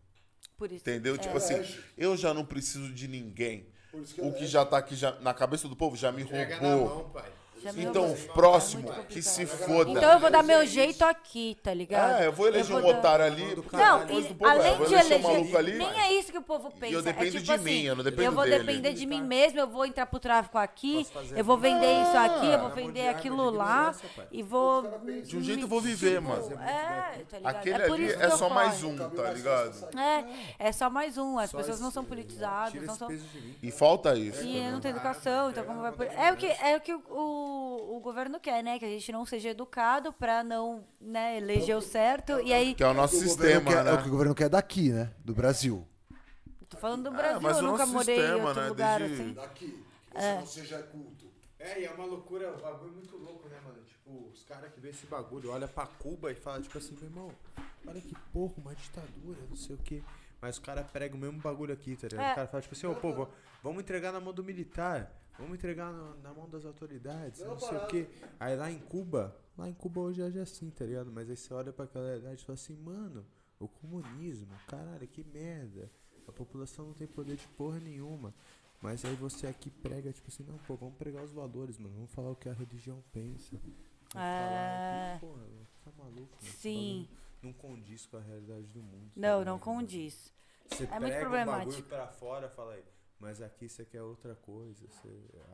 Por 0.58 0.72
isso. 0.72 0.82
Entendeu? 0.88 1.16
é. 1.16 1.18
Tipo 1.18 1.38
assim, 1.38 1.56
eu 1.98 2.16
já 2.16 2.34
não 2.34 2.46
preciso 2.46 2.92
de 2.94 3.08
ninguém. 3.08 3.68
isso 4.02 4.16
que 4.16 4.22
O 4.22 4.34
que 4.34 4.46
já 4.48 4.66
tá 4.66 4.78
aqui 4.78 4.96
já, 4.96 5.12
na 5.20 5.34
cabeça 5.34 5.68
do 5.68 5.76
povo 5.76 5.96
já 5.96 6.12
me 6.12 6.24
Pega 6.26 6.60
na 6.62 6.76
roubou. 6.76 6.96
mão, 7.04 7.10
pai. 7.10 7.32
Me 7.74 7.86
Então, 7.86 8.12
o 8.12 8.16
próximo, 8.34 8.92
É 8.92 9.04
que 9.04 9.22
se 9.22 9.46
foda. 9.46 9.92
Então 9.92 10.12
eu 10.14 10.20
vou 10.20 10.30
dar 10.32 10.44
meu 10.44 10.66
jeito 10.66 11.04
aqui, 11.04 11.58
tá 11.64 11.74
ligado? 11.74 12.16
Ah, 12.16 12.24
eu 12.26 12.32
vou 12.32 12.48
eleger 12.48 12.72
vou 12.72 12.80
um 12.80 12.92
dar- 12.94 13.00
otário 13.00 13.26
ali. 13.26 13.56
Não, 13.72 14.04
e 14.10 14.34
povo, 14.34 14.48
é, 14.48 14.50
além 14.52 14.78
vou 14.78 14.88
de 14.88 14.94
eleger 14.94 15.26
um 15.54 15.58
ali. 15.58 15.78
nem 15.78 16.00
é 16.02 16.14
isso 16.14 16.32
que 16.32 16.38
o 16.38 16.42
povo 16.42 16.72
pensa. 16.72 16.94
eu 16.96 17.02
dependo 17.02 17.28
é 17.28 17.32
tipo 17.32 17.44
de 17.44 17.52
assim, 17.52 17.64
mim, 17.64 17.82
eu 17.84 17.96
não 17.96 18.04
dependo 18.04 18.24
Eu 18.24 18.32
vou 18.32 18.44
dele. 18.44 18.60
depender 18.60 18.94
de 18.94 19.06
mim 19.06 19.22
mesmo, 19.22 19.60
eu 19.60 19.68
vou 19.68 19.86
entrar 19.86 20.06
pro 20.06 20.20
tráfico 20.20 20.58
aqui, 20.58 21.06
eu 21.36 21.44
vou 21.44 21.58
vender 21.58 22.02
isso 22.04 22.18
aqui, 22.18 22.48
eu 22.48 22.60
vou 22.60 22.70
vender 22.70 23.08
aquilo 23.08 23.50
lá 23.50 23.94
e 24.32 24.42
vou... 24.44 24.84
De 25.24 25.38
um 25.38 25.42
jeito 25.42 25.62
eu 25.62 25.68
vou 25.68 25.82
viver, 25.82 26.20
tipo, 26.20 26.30
mano. 26.30 26.60
É, 26.62 27.24
tá 27.30 27.38
ligado? 27.38 27.56
Aquele 27.56 27.76
é 27.76 27.88
por 27.88 27.94
ali 27.96 28.12
é 28.12 28.26
eu 28.26 28.38
só 28.38 28.50
mais 28.50 28.84
um, 28.84 28.98
tá 28.98 29.32
ligado? 29.32 29.88
É, 30.60 30.68
é 30.68 30.72
só 30.72 30.90
mais 30.90 31.18
um. 31.18 31.38
As 31.40 31.50
Só 31.50 31.58
pessoas 31.58 31.80
não 31.80 31.92
são 31.92 32.04
politizadas. 32.04 32.74
E 33.62 33.72
falta 33.72 34.16
isso. 34.16 34.44
E 34.44 34.60
não 34.72 34.80
tem 34.80 34.92
educação, 34.92 35.50
então 35.50 35.64
como 35.64 35.82
vai... 35.82 35.92
por- 35.92 36.06
É 36.06 36.32
o 36.32 36.36
que, 36.38 36.48
é 36.48 36.76
o, 36.78 36.82
que 36.82 36.94
o, 37.56 37.94
o, 37.94 37.98
o 37.98 38.00
governo 38.00 38.40
quer, 38.40 38.64
né? 38.64 38.78
Que 38.80 38.86
a 38.86 38.90
gente 38.90 39.12
não 39.12 39.26
seja 39.26 39.50
educado 39.50 40.12
pra 40.14 40.44
não 40.44 40.86
né, 41.00 41.38
eleger 41.38 41.76
o 41.78 41.82
certo. 41.82 42.40
E 42.42 42.54
aí, 42.54 42.76
Que 42.76 42.84
é 42.84 42.88
o 42.88 42.94
nosso 42.94 43.16
O 43.16 43.20
governo 43.20 43.44
sistema, 43.44 43.72
quer- 43.72 43.84
né? 43.84 43.92
É 43.92 43.94
o 43.94 44.02
que 44.02 44.08
o 44.08 44.12
governo 44.12 44.36
quer 44.36 44.50
daqui, 44.50 44.92
né? 44.92 45.12
Do 45.24 45.34
Brasil. 45.34 45.88
tô 46.70 46.78
falando 46.78 47.04
do 47.04 47.10
Ah, 47.10 47.18
Brasil, 47.18 47.42
mas 47.42 47.58
eu 47.58 47.64
o 47.64 47.68
nunca 47.72 47.86
morei 47.86 48.16
em 48.16 48.20
sistema, 48.22 48.48
outro 48.48 48.62
né, 48.64 48.68
lugar 48.70 49.00
desde- 49.00 49.22
assim. 49.24 49.34
Daqui. 49.34 49.86
Que 50.12 50.22
você 50.22 50.34
não 50.36 50.46
seja 50.48 50.84
culto. 50.84 51.26
É, 51.60 51.82
e 51.82 51.86
é 51.86 51.92
uma 51.92 52.06
loucura, 52.06 52.52
o 52.54 52.62
bagulho 52.62 52.92
é 52.92 52.96
muito 52.96 53.18
louco, 53.18 53.48
né, 53.50 53.58
mano? 53.66 53.80
Tipo, 53.86 54.30
os 54.32 54.44
caras 54.44 54.72
que 54.72 54.80
vê 54.80 54.90
esse 54.90 55.06
bagulho, 55.08 55.52
olha 55.52 55.68
pra 55.68 55.88
Cuba 55.88 56.32
e 56.32 56.36
fala, 56.36 56.62
tipo 56.62 56.78
assim, 56.78 56.96
meu 57.00 57.10
irmão, 57.10 57.32
olha 57.88 58.00
que 58.02 58.14
porra, 58.32 58.54
uma 58.58 58.76
ditadura, 58.76 59.40
não 59.50 59.56
sei 59.56 59.76
o 59.76 59.80
quê. 59.80 60.04
Mas 60.42 60.58
o 60.58 60.62
cara 60.62 60.84
prega 60.84 61.16
o 61.16 61.18
mesmo 61.18 61.40
bagulho 61.40 61.74
aqui, 61.74 61.96
tá 61.96 62.08
ligado? 62.08 62.28
É. 62.28 62.32
O 62.34 62.36
cara 62.36 62.48
fala, 62.48 62.62
tipo 62.62 62.76
assim, 62.76 62.86
ô, 62.88 62.94
pô, 62.96 63.14
va- 63.14 63.28
vamos 63.64 63.82
entregar 63.82 64.12
na 64.12 64.20
mão 64.20 64.32
do 64.34 64.44
militar, 64.44 65.12
vamos 65.38 65.56
entregar 65.56 65.92
na, 65.92 66.16
na 66.16 66.34
mão 66.34 66.50
das 66.50 66.66
autoridades, 66.66 67.42
não, 67.42 67.60
sei 67.60 67.78
o 67.78 67.88
quê. 67.88 68.08
Aí 68.40 68.56
lá 68.56 68.72
em 68.72 68.80
Cuba, 68.80 69.36
lá 69.58 69.68
em 69.70 69.74
Cuba 69.74 70.02
hoje 70.02 70.22
é 70.22 70.42
assim, 70.42 70.70
tá 70.70 70.86
ligado? 70.86 71.12
Mas 71.12 71.30
aí 71.30 71.36
você 71.38 71.54
olha 71.54 71.72
pra 71.74 71.86
aquela 71.86 72.06
realidade 72.06 72.42
e 72.42 72.46
fala 72.46 72.56
assim, 72.56 72.76
mano, 72.76 73.26
o 73.60 73.68
comunismo, 73.68 74.54
caralho, 74.68 75.08
que 75.08 75.24
merda. 75.24 75.90
A 76.28 76.32
população 76.32 76.88
não 76.88 76.94
tem 76.94 77.08
poder 77.08 77.36
de 77.36 77.48
porra 77.50 77.80
nenhuma. 77.80 78.34
Mas 78.82 79.04
aí 79.06 79.16
você 79.16 79.48
aqui 79.48 79.70
prega, 79.70 80.12
tipo 80.12 80.28
assim, 80.28 80.44
não, 80.44 80.58
pô, 80.60 80.76
vamos 80.76 80.96
pregar 80.96 81.24
os 81.24 81.32
valores, 81.32 81.78
mano. 81.78 81.94
Vamos 81.96 82.12
falar 82.12 82.32
o 82.32 82.36
que 82.36 82.50
a 82.50 82.54
religião 82.54 83.04
pensa. 83.12 83.56
Vamos 84.14 84.28
É. 84.28 85.18
falar, 85.20 85.34
porra, 85.34 85.44
tá 85.84 85.92
maluco, 85.98 86.20
mano. 86.22 86.38
Esse 86.42 86.58
Sim. 86.58 87.08
bagulho 87.10 87.26
Não 87.44 87.54
condiz 87.54 88.06
com 88.08 88.18
a 88.18 88.22
realidade 88.22 88.68
do 88.68 88.82
mundo. 88.82 89.06
tá 89.14 89.22
Não, 89.22 89.40
ligado? 89.40 89.46
não 89.46 89.60
condiz. 89.60 90.32
Você 90.70 90.84
É 90.84 90.88
muito 90.88 91.00
prega 91.00 91.18
um 91.18 91.22
problemático. 91.22 91.70
bagulho 91.72 91.84
pra 91.88 92.08
fora, 92.08 92.50
fala 92.50 92.74
aí. 92.74 92.84
Mas 93.26 93.42
aqui 93.42 93.68
você 93.68 93.84
quer 93.84 94.04
outra 94.04 94.36
coisa. 94.36 94.86
Você 94.88 95.10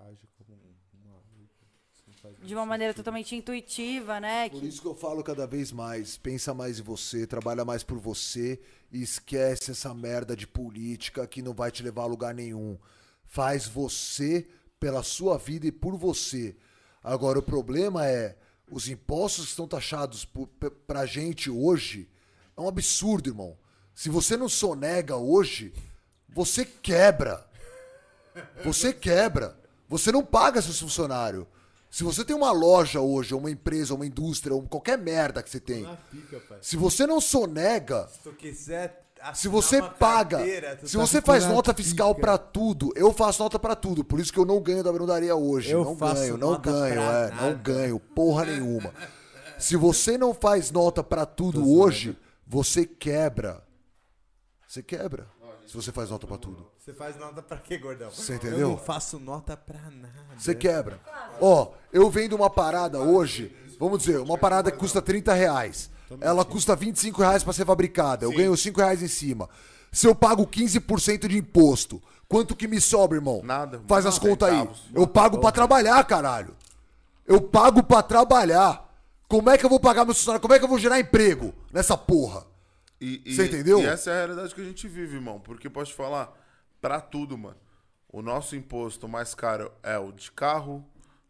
age 0.10 0.28
como 0.38 0.60
um 0.60 0.82
um 1.08 2.14
faz 2.22 2.36
De 2.46 2.54
uma 2.54 2.66
maneira 2.66 2.92
sentido. 2.92 3.04
totalmente 3.06 3.34
intuitiva, 3.34 4.20
né? 4.20 4.50
Por 4.50 4.60
Que- 4.60 4.68
isso 4.68 4.82
que 4.82 4.88
eu 4.90 4.94
falo 4.94 5.24
cada 5.24 5.48
vez 5.48 5.72
mais, 5.72 6.18
pensa 6.18 6.54
mais 6.54 6.80
em 6.80 6.82
você, 6.82 7.26
trabalha 7.26 7.64
mais 7.64 7.82
por 7.82 7.98
você 7.98 8.60
e 8.92 9.02
esquece 9.02 9.72
essa 9.72 9.94
merda 9.94 10.36
de 10.36 10.46
política 10.46 11.26
que 11.26 11.42
não 11.42 11.54
vai 11.54 11.72
te 11.72 11.82
levar 11.82 12.04
a 12.04 12.08
lugar 12.08 12.34
nenhum. 12.34 12.78
Faz 13.24 13.66
você 13.66 14.46
pela 14.78 15.02
sua 15.02 15.38
vida 15.38 15.66
e 15.68 15.72
por 15.72 15.96
você. 15.96 16.54
Agora 17.02 17.40
o 17.40 17.44
problema 17.44 18.06
é 18.06 18.38
os 18.70 18.90
impostos 18.90 19.46
que 19.46 19.52
estão 19.52 19.68
taxados 19.68 20.26
por, 20.26 20.48
pra 20.86 21.06
gente 21.06 21.50
hoje 21.50 22.10
é 22.58 22.60
um 22.60 22.68
absurdo, 22.68 23.30
irmão. 23.30 23.58
Se 23.96 24.10
você 24.10 24.36
não 24.36 24.50
sonega 24.50 25.16
hoje, 25.16 25.74
você 26.28 26.66
quebra. 26.66 27.50
Você 28.64 28.94
quebra. 28.94 29.58
Você 29.90 30.12
não 30.12 30.24
paga 30.24 30.62
seus 30.62 30.80
funcionários. 30.80 31.46
Se 31.90 32.04
você 32.04 32.24
tem 32.24 32.34
uma 32.36 32.52
loja 32.52 33.02
hoje, 33.02 33.34
ou 33.34 33.40
uma 33.42 33.52
empresa, 33.52 33.94
ou 33.94 34.00
uma 34.00 34.06
indústria, 34.06 34.56
ou 34.56 34.62
qualquer 34.64 34.98
merda 34.98 35.44
que 35.44 35.50
você 35.50 35.60
tem, 35.60 35.86
se 36.62 36.78
você 36.78 37.06
não 37.06 37.20
sonega, 37.20 38.08
Se 38.08 38.20
tu 38.20 38.32
quiser. 38.32 39.06
se 39.34 39.50
você 39.50 39.82
paga, 39.82 40.38
carteira, 40.38 40.80
se 40.86 40.96
tá 40.98 41.06
você 41.06 41.22
faz 41.22 41.46
nota 41.46 41.74
fiscal 41.74 42.16
pica. 42.16 42.28
pra 42.28 42.38
tudo, 42.38 42.94
eu 42.96 43.12
faço 43.12 43.44
nota 43.44 43.60
pra 43.60 43.76
tudo, 43.76 44.06
por 44.06 44.22
isso 44.22 44.32
que 44.32 44.40
eu 44.40 44.46
não 44.46 44.62
ganho 44.62 44.82
da 44.82 44.92
Brunaria 44.94 45.36
hoje, 45.36 45.72
Eu 45.72 45.84
não 45.84 45.98
faço 45.98 46.22
ganho, 46.22 46.38
não 46.38 46.58
ganho, 46.62 47.02
é, 47.02 47.30
nada. 47.30 47.36
não 47.36 47.58
ganho 47.58 48.00
porra 48.00 48.46
nenhuma. 48.46 48.94
Se 49.60 49.76
você 49.76 50.18
não 50.18 50.34
faz 50.34 50.72
nota 50.72 51.04
pra 51.04 51.26
tudo 51.26 51.70
hoje, 51.78 52.18
você 52.48 52.86
quebra. 52.86 53.62
Você 54.66 54.82
quebra. 54.82 55.28
Se 55.72 55.78
você 55.78 55.90
faz 55.90 56.10
nota 56.10 56.28
pra 56.28 56.38
tudo. 56.38 56.68
Você 56.78 56.94
faz 56.94 57.16
nota 57.16 57.42
pra 57.42 57.56
quê, 57.56 57.78
gordão? 57.78 58.12
Você 58.12 58.34
Eu 58.34 58.36
entendeu? 58.36 58.70
não 58.72 58.78
faço 58.78 59.18
nota 59.18 59.56
pra 59.56 59.80
nada. 59.90 60.12
Você 60.38 60.54
quebra. 60.54 61.00
Ó, 61.40 61.70
eu 61.94 62.10
vendo 62.10 62.36
uma 62.36 62.50
parada 62.50 63.00
hoje, 63.00 63.56
vamos 63.80 64.00
dizer, 64.00 64.18
uma 64.20 64.38
parada 64.38 64.70
que 64.70 64.78
custa 64.78 65.02
30 65.02 65.34
reais. 65.34 65.90
Ela 66.20 66.44
custa 66.44 66.76
25 66.76 67.22
reais 67.22 67.42
pra 67.42 67.54
ser 67.54 67.66
fabricada. 67.66 68.26
Eu 68.26 68.34
ganho 68.34 68.58
5 68.58 68.82
reais 68.82 69.02
em 69.02 69.08
cima. 69.08 69.50
Se 69.94 70.06
eu 70.06 70.14
pago 70.14 70.46
15% 70.46 71.26
de 71.30 71.38
imposto, 71.38 72.02
quanto 72.28 72.54
que 72.54 72.68
me 72.68 72.82
sobra, 72.82 73.16
irmão? 73.18 73.40
Nada. 73.42 73.82
Faz 73.88 74.06
as 74.06 74.20
contas 74.20 74.50
aí. 74.50 74.70
Eu 74.94 75.08
pago 75.08 75.38
pra 75.38 75.54
trabalhar, 75.54 76.04
caralho. 76.04 76.54
Eu 77.26 77.40
pago 77.40 77.82
pra 77.82 78.04
trabalhar. 78.04 78.94
Como 79.30 79.50
é 79.50 79.58
que 79.58 79.66
eu 79.66 79.70
vou 79.70 79.80
pagar 79.80 80.04
meu 80.04 80.14
funcionário? 80.14 80.42
Como 80.42 80.54
é 80.54 80.60
que 80.60 80.66
eu 80.66 80.70
vou 80.70 80.78
gerar 80.78 81.00
emprego 81.00 81.54
nessa 81.72 81.96
porra? 81.96 82.51
E, 83.02 83.22
e- 83.26 83.36
Você 83.36 83.46
entendeu? 83.48 83.80
E 83.80 83.86
essa 83.86 84.12
é 84.12 84.14
a 84.14 84.18
realidade 84.18 84.54
que 84.54 84.62
a 84.62 84.64
gente 84.64 84.88
vive, 84.88 85.16
irmão. 85.16 85.40
Porque 85.40 85.70
posso 85.70 85.92
te 85.92 85.98
falar, 85.98 86.32
pra 86.80 87.02
tudo, 87.02 87.38
mano. 87.38 87.58
O 88.08 88.22
nosso 88.22 88.56
imposto 88.56 89.08
mais 89.08 89.34
caro 89.34 89.72
é 89.82 89.98
o 89.98 90.12
de 90.12 90.32
carro, 90.32 90.86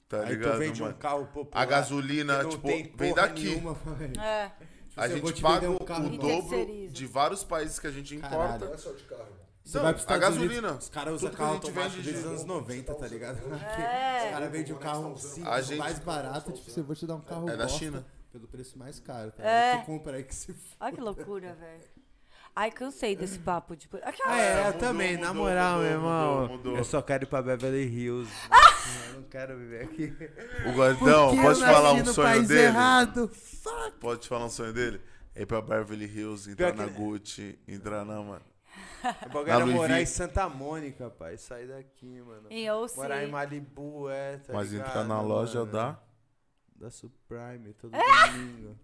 tá 0.09 0.22
Aí 0.24 0.30
ligado, 0.35 0.53
tu 0.53 0.58
vende 0.59 0.82
mano? 0.82 0.93
um 0.95 0.98
carro 0.98 1.25
popular. 1.27 1.61
A 1.61 1.66
gasolina, 1.66 2.43
não 2.43 2.50
tipo, 2.50 2.67
vem 2.98 3.14
daqui. 3.14 3.43
nenhuma. 3.45 3.77
É. 4.22 4.51
A 4.98 5.06
eu 5.08 5.19
vou 5.22 5.30
gente 5.30 5.35
te 5.38 5.41
paga 5.41 5.69
um 5.69 5.75
o 5.75 5.83
carro 5.85 6.09
dobro 6.17 6.90
de 6.90 7.06
vários 7.06 7.43
países 7.45 7.80
que 7.80 7.88
a 7.88 7.91
gente 7.91 8.16
importa. 8.16 8.67
Caralho. 8.67 8.77
Você 9.64 9.77
Não, 9.77 9.83
vai 9.85 9.93
pros 9.93 10.08
a 10.09 10.17
gasolina. 10.17 10.67
Unidos, 10.69 10.85
Os 10.85 10.90
caras 10.90 11.14
usam 11.14 11.30
Tudo 11.30 11.38
que 11.38 11.41
a 11.43 11.45
carro 11.45 11.56
gente 11.56 11.66
automático 11.67 11.95
vende 12.01 12.11
desde 12.11 12.22
de- 12.22 12.27
os 12.27 12.41
anos 12.41 12.45
90, 12.45 12.95
tá 12.95 13.08
ligado? 13.08 13.38
É. 13.53 14.25
Os 14.25 14.32
caras 14.32 14.51
vendem 14.51 14.74
o 14.74 14.77
carro 14.77 15.17
cinco, 15.17 15.48
A 15.48 15.61
gente- 15.61 15.77
mais 15.77 16.00
barato, 16.00 16.51
tipo, 16.51 16.69
você 16.69 16.82
vou 16.82 16.95
te 16.95 17.06
dar 17.06 17.16
um 17.16 17.22
carro 17.22 17.48
É 17.48 17.56
da 17.56 17.64
bosta 17.66 17.77
China. 17.80 18.06
Pelo 18.32 18.48
preço 18.48 18.77
mais 18.77 19.00
caro, 19.00 19.32
tá? 19.32 19.43
É. 19.43 19.77
Tu 19.77 19.85
compra 19.85 20.18
aí 20.18 20.24
que 20.24 20.34
se 20.35 20.51
f... 20.51 20.60
Olha 20.80 20.92
que 20.93 21.01
loucura, 21.01 21.53
velho. 21.53 21.84
Ai, 22.56 22.69
cansei 22.72 23.16
desse 23.16 23.40
papo. 23.40 23.76
Tipo, 23.76 23.98
Ah, 24.03 24.10
aquela... 24.10 24.42
é, 24.42 24.60
eu 24.60 24.66
Mudou, 24.66 24.80
também, 24.80 25.11
mudou, 25.16 25.27
na 25.27 25.34
moral, 25.34 25.72
mudou, 25.77 25.84
meu 25.84 25.92
irmão. 25.98 26.42
mudou, 26.42 26.58
mudou. 26.58 26.77
Eu 26.77 26.84
só 26.84 27.01
quero 27.01 27.24
ir 27.24 27.27
pra 27.27 27.42
Beverly 27.42 27.84
Hills. 27.88 28.30
eu 29.10 29.14
não 29.22 29.24
quero 29.24 29.58
viver 29.58 29.84
aqui. 29.85 30.14
O 30.69 30.74
Gordão, 30.74 31.35
pode 31.35 31.60
eu 31.61 31.66
falar 31.66 31.93
um 31.93 32.06
sonho 32.06 32.27
país 32.27 32.48
dele? 32.48 32.61
errado. 32.64 33.27
Fuck. 33.30 33.92
Pode 34.00 34.27
falar 34.27 34.45
um 34.45 34.50
sonho 34.50 34.74
dele? 34.74 35.01
Ir 35.34 35.45
pra 35.45 35.61
Beverly 35.61 36.06
Hills, 36.06 36.50
entrar 36.51 36.74
Pior 36.74 36.85
na 36.88 36.92
que- 36.92 36.98
Gucci, 37.00 37.60
entrar 37.68 38.03
na, 38.03 38.22
mano. 38.22 38.42
O 39.26 39.30
bagulho 39.30 39.50
era 39.51 39.66
morar 39.66 40.01
em 40.01 40.06
Santa 40.06 40.48
Mônica, 40.50 41.10
pai. 41.10 41.38
Sair 41.38 41.68
daqui, 41.68 42.22
mano. 42.22 42.48
Em 42.50 42.69
OC. 42.69 42.95
Morar 42.98 43.24
em 43.24 43.32
Malibu, 43.32 44.10
é, 44.10 44.38
tá 44.38 44.53
Mas 44.53 44.72
ligado, 44.72 44.88
entrar 44.90 45.03
na 45.06 45.22
loja 45.22 45.60
mano? 45.60 45.72
dá. 45.72 46.00
Da 46.82 46.90
Supreme, 46.90 47.74
todo 47.74 47.95
É? 47.95 48.27
domingo. 48.32 48.76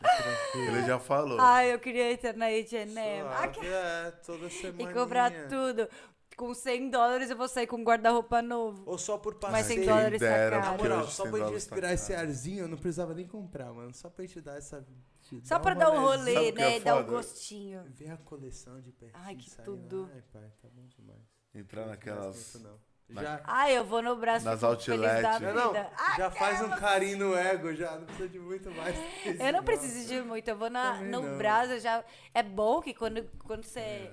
Tá 0.00 0.08
tranquilo. 0.16 0.76
Ele 0.76 0.86
já 0.86 0.98
falou. 0.98 1.40
Ai, 1.40 1.72
eu 1.72 1.78
queria 1.78 2.12
entrar 2.12 2.34
na 2.34 2.46
H&M. 2.46 2.92
Suave, 2.92 3.66
é, 3.68 4.10
toda 4.26 4.50
semana. 4.50 4.90
E 4.90 4.92
comprar 4.92 5.48
tudo. 5.48 5.88
Com 6.36 6.52
100 6.52 6.90
dólares 6.90 7.30
eu 7.30 7.36
vou 7.36 7.46
sair 7.46 7.68
com 7.68 7.76
um 7.76 7.84
guarda-roupa 7.84 8.42
novo. 8.42 8.82
Ou 8.90 8.98
só 8.98 9.16
por 9.16 9.36
passeio. 9.36 9.52
Mas 9.52 9.66
100 9.66 9.76
Quem 9.78 9.86
dólares 9.86 10.20
tá 10.20 10.26
caro. 10.28 10.56
Na 10.60 10.72
moral, 10.72 11.06
só 11.06 11.22
100 11.22 11.30
pra 11.30 11.38
gente 11.38 11.38
dólares 11.46 11.48
tá 11.66 11.74
respirar 11.76 11.92
esse 11.92 12.12
arzinho, 12.12 12.64
eu 12.64 12.68
não 12.68 12.76
precisava 12.76 13.14
nem 13.14 13.28
comprar, 13.28 13.72
mano. 13.72 13.94
Só 13.94 14.10
pra 14.10 14.24
gente 14.26 14.40
dar 14.40 14.58
essa. 14.58 14.84
te 15.22 15.40
Só 15.46 15.60
pra 15.60 15.74
dar 15.74 15.92
um 15.92 16.00
rolê, 16.00 16.34
Sabe 16.34 16.46
é 16.48 16.52
né? 16.52 16.76
E 16.78 16.80
dar 16.80 16.96
um 16.96 17.06
gostinho. 17.06 17.84
Ver 17.90 18.10
a 18.10 18.16
coleção 18.16 18.80
de 18.80 18.90
pertinho. 18.90 19.22
Ai, 19.24 19.36
que 19.36 19.48
tudo. 19.62 20.02
lá. 20.02 20.10
Ai, 20.12 20.22
pai, 20.32 20.50
tá 20.60 20.68
bom 20.74 20.84
demais. 20.88 21.20
Entrar 21.54 21.82
Não 21.82 21.90
naquelas. 21.90 22.54
não. 22.60 22.76
Já, 23.22 23.40
Ai, 23.44 23.76
eu 23.76 23.84
vou 23.84 24.02
no 24.02 24.16
braço 24.16 24.44
Nas 24.44 24.60
feliz 24.60 24.72
outlet. 24.88 25.22
da 25.22 25.40
Não, 25.40 25.72
não, 25.72 25.90
já 26.16 26.30
faz 26.30 26.60
um 26.62 26.70
carinho 26.70 27.18
no 27.18 27.36
ego, 27.36 27.74
já. 27.74 27.92
Não 27.92 28.04
precisa 28.06 28.28
de 28.28 28.38
muito 28.38 28.70
mais. 28.70 28.96
Eu 29.40 29.52
não 29.52 29.62
preciso 29.62 30.08
de 30.08 30.20
muito, 30.22 30.48
eu 30.48 30.56
vou 30.56 30.70
na, 30.70 30.94
Também 30.94 31.10
no 31.10 31.22
não. 31.22 31.38
braço, 31.38 31.78
já. 31.80 32.04
É 32.32 32.42
bom 32.42 32.80
que 32.80 32.92
quando, 32.94 33.24
quando 33.44 33.64
você 33.64 34.10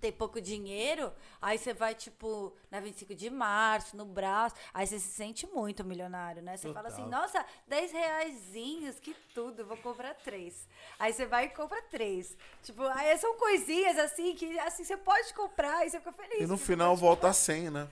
tem 0.00 0.12
pouco 0.12 0.40
dinheiro, 0.40 1.12
aí 1.40 1.58
você 1.58 1.72
vai, 1.74 1.94
tipo, 1.94 2.52
na 2.70 2.80
25 2.80 3.14
de 3.14 3.30
março, 3.30 3.96
no 3.96 4.04
braço, 4.04 4.56
aí 4.72 4.86
você 4.86 4.98
se 4.98 5.10
sente 5.10 5.46
muito 5.46 5.84
milionário, 5.84 6.42
né? 6.42 6.56
Você 6.56 6.72
fala 6.72 6.88
assim, 6.88 7.06
nossa, 7.06 7.44
10 7.68 7.92
reaisinhos, 7.92 8.98
que 8.98 9.14
tudo, 9.34 9.64
vou 9.64 9.76
comprar 9.76 10.14
três. 10.14 10.68
Aí 10.98 11.12
você 11.12 11.26
vai 11.26 11.46
e 11.46 11.48
compra 11.50 11.82
três. 11.82 12.36
Tipo, 12.62 12.82
aí 12.84 13.16
são 13.18 13.36
coisinhas 13.36 13.98
assim 13.98 14.34
que 14.34 14.58
assim 14.60 14.84
você 14.84 14.96
pode 14.96 15.32
comprar 15.34 15.86
e 15.86 15.90
você 15.90 15.98
fica 15.98 16.12
feliz. 16.12 16.40
E 16.40 16.46
no 16.46 16.56
final 16.56 16.96
volta 16.96 17.28
a 17.28 17.32
100, 17.32 17.70
né? 17.70 17.88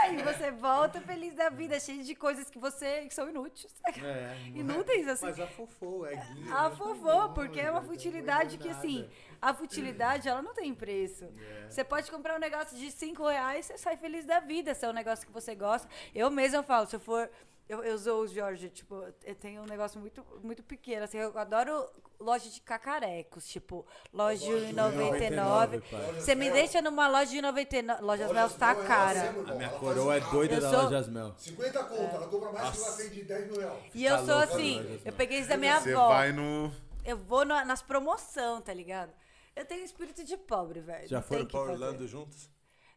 Aí 0.00 0.22
você 0.22 0.50
volta 0.52 1.00
feliz 1.00 1.34
da 1.34 1.48
vida, 1.48 1.80
cheio 1.80 2.04
de 2.04 2.14
coisas 2.14 2.48
que 2.48 2.58
você 2.58 3.06
que 3.06 3.14
são 3.14 3.28
inúteis. 3.28 3.66
É, 3.84 4.36
Inúteis, 4.54 5.08
assim. 5.08 5.26
Mas 5.26 5.40
afofou, 5.40 6.06
é 6.06 6.14
guia. 6.14 6.54
A 6.54 6.68
né? 6.70 6.76
fofô, 6.76 7.30
porque 7.30 7.58
é 7.58 7.70
uma 7.70 7.80
Não 7.80 7.88
futilidade 7.88 8.58
que, 8.58 8.68
assim, 8.68 9.08
a 9.42 9.52
futilidade, 9.52 10.28
ela 10.28 10.40
não 10.40 10.54
tem 10.54 10.72
preço. 10.72 11.24
É. 11.24 11.66
Você 11.68 11.82
pode 11.82 12.10
comprar 12.10 12.36
um 12.36 12.38
negócio 12.38 12.76
de 12.78 12.90
5 12.92 13.28
reais, 13.28 13.66
você 13.66 13.76
sai 13.76 13.96
feliz 13.96 14.24
da 14.24 14.38
vida, 14.38 14.72
se 14.72 14.86
é 14.86 14.88
um 14.88 14.92
negócio 14.92 15.26
que 15.26 15.32
você 15.32 15.54
gosta. 15.54 15.88
Eu 16.14 16.30
mesma 16.30 16.62
falo, 16.62 16.86
se 16.86 16.94
eu 16.94 17.00
for... 17.00 17.28
Eu, 17.68 17.82
eu 17.82 17.98
sou 17.98 18.22
o 18.22 18.26
Jorge, 18.28 18.68
tipo, 18.70 18.94
eu 19.24 19.34
tenho 19.34 19.60
um 19.62 19.66
negócio 19.66 19.98
muito, 20.00 20.24
muito 20.40 20.62
pequeno, 20.62 21.02
assim, 21.02 21.18
eu 21.18 21.36
adoro 21.36 21.84
loja 22.20 22.48
de 22.48 22.60
cacarecos, 22.60 23.44
tipo, 23.48 23.84
loja 24.12 24.38
de 24.66 24.72
99. 24.72 25.80
pai. 25.80 26.12
Você 26.14 26.36
me 26.36 26.48
deixa 26.50 26.80
numa 26.80 27.08
loja 27.08 27.30
de 27.32 27.42
99, 27.42 28.02
lojas 28.02 28.30
Mel 28.30 28.50
tá 28.50 28.72
cara. 28.72 29.30
A 29.48 29.54
minha 29.54 29.68
coroa 29.70 30.14
é 30.16 30.20
doida 30.20 30.54
Eu 30.54 30.60
da 30.60 30.70
sou- 30.70 30.82
Lojas 30.84 31.08
Mel. 31.08 31.34
50 31.36 31.84
conto, 31.84 32.14
ela 32.14 32.28
compra 32.28 32.52
mais 32.52 32.70
que 32.70 32.84
ela 32.84 32.96
vende 32.96 33.22
10 33.24 33.50
mil 33.50 33.60
reais. 33.60 33.82
E 33.92 34.04
eu 34.04 34.16
Tá 34.16 34.24
sou 34.24 34.36
louca, 34.38 34.54
assim, 34.54 35.00
eu 35.04 35.12
peguei 35.12 35.38
isso 35.40 35.48
da 35.48 35.56
minha 35.56 35.80
Você 35.80 35.92
avó. 35.92 36.08
vai 36.08 36.30
no. 36.32 36.72
Eu 37.04 37.16
vou 37.16 37.44
na- 37.44 37.64
nas 37.64 37.82
promoção, 37.82 38.60
tá 38.60 38.72
ligado? 38.72 39.12
Eu 39.56 39.64
tenho 39.64 39.84
espírito 39.84 40.22
de 40.22 40.36
pobre, 40.36 40.80
velho. 40.80 41.08
Já 41.08 41.16
não 41.16 41.22
tem 41.22 41.28
foram 41.38 41.46
que 41.46 41.50
pra 41.52 41.60
fazer. 41.62 41.72
Orlando 41.72 42.06
juntos? 42.06 42.48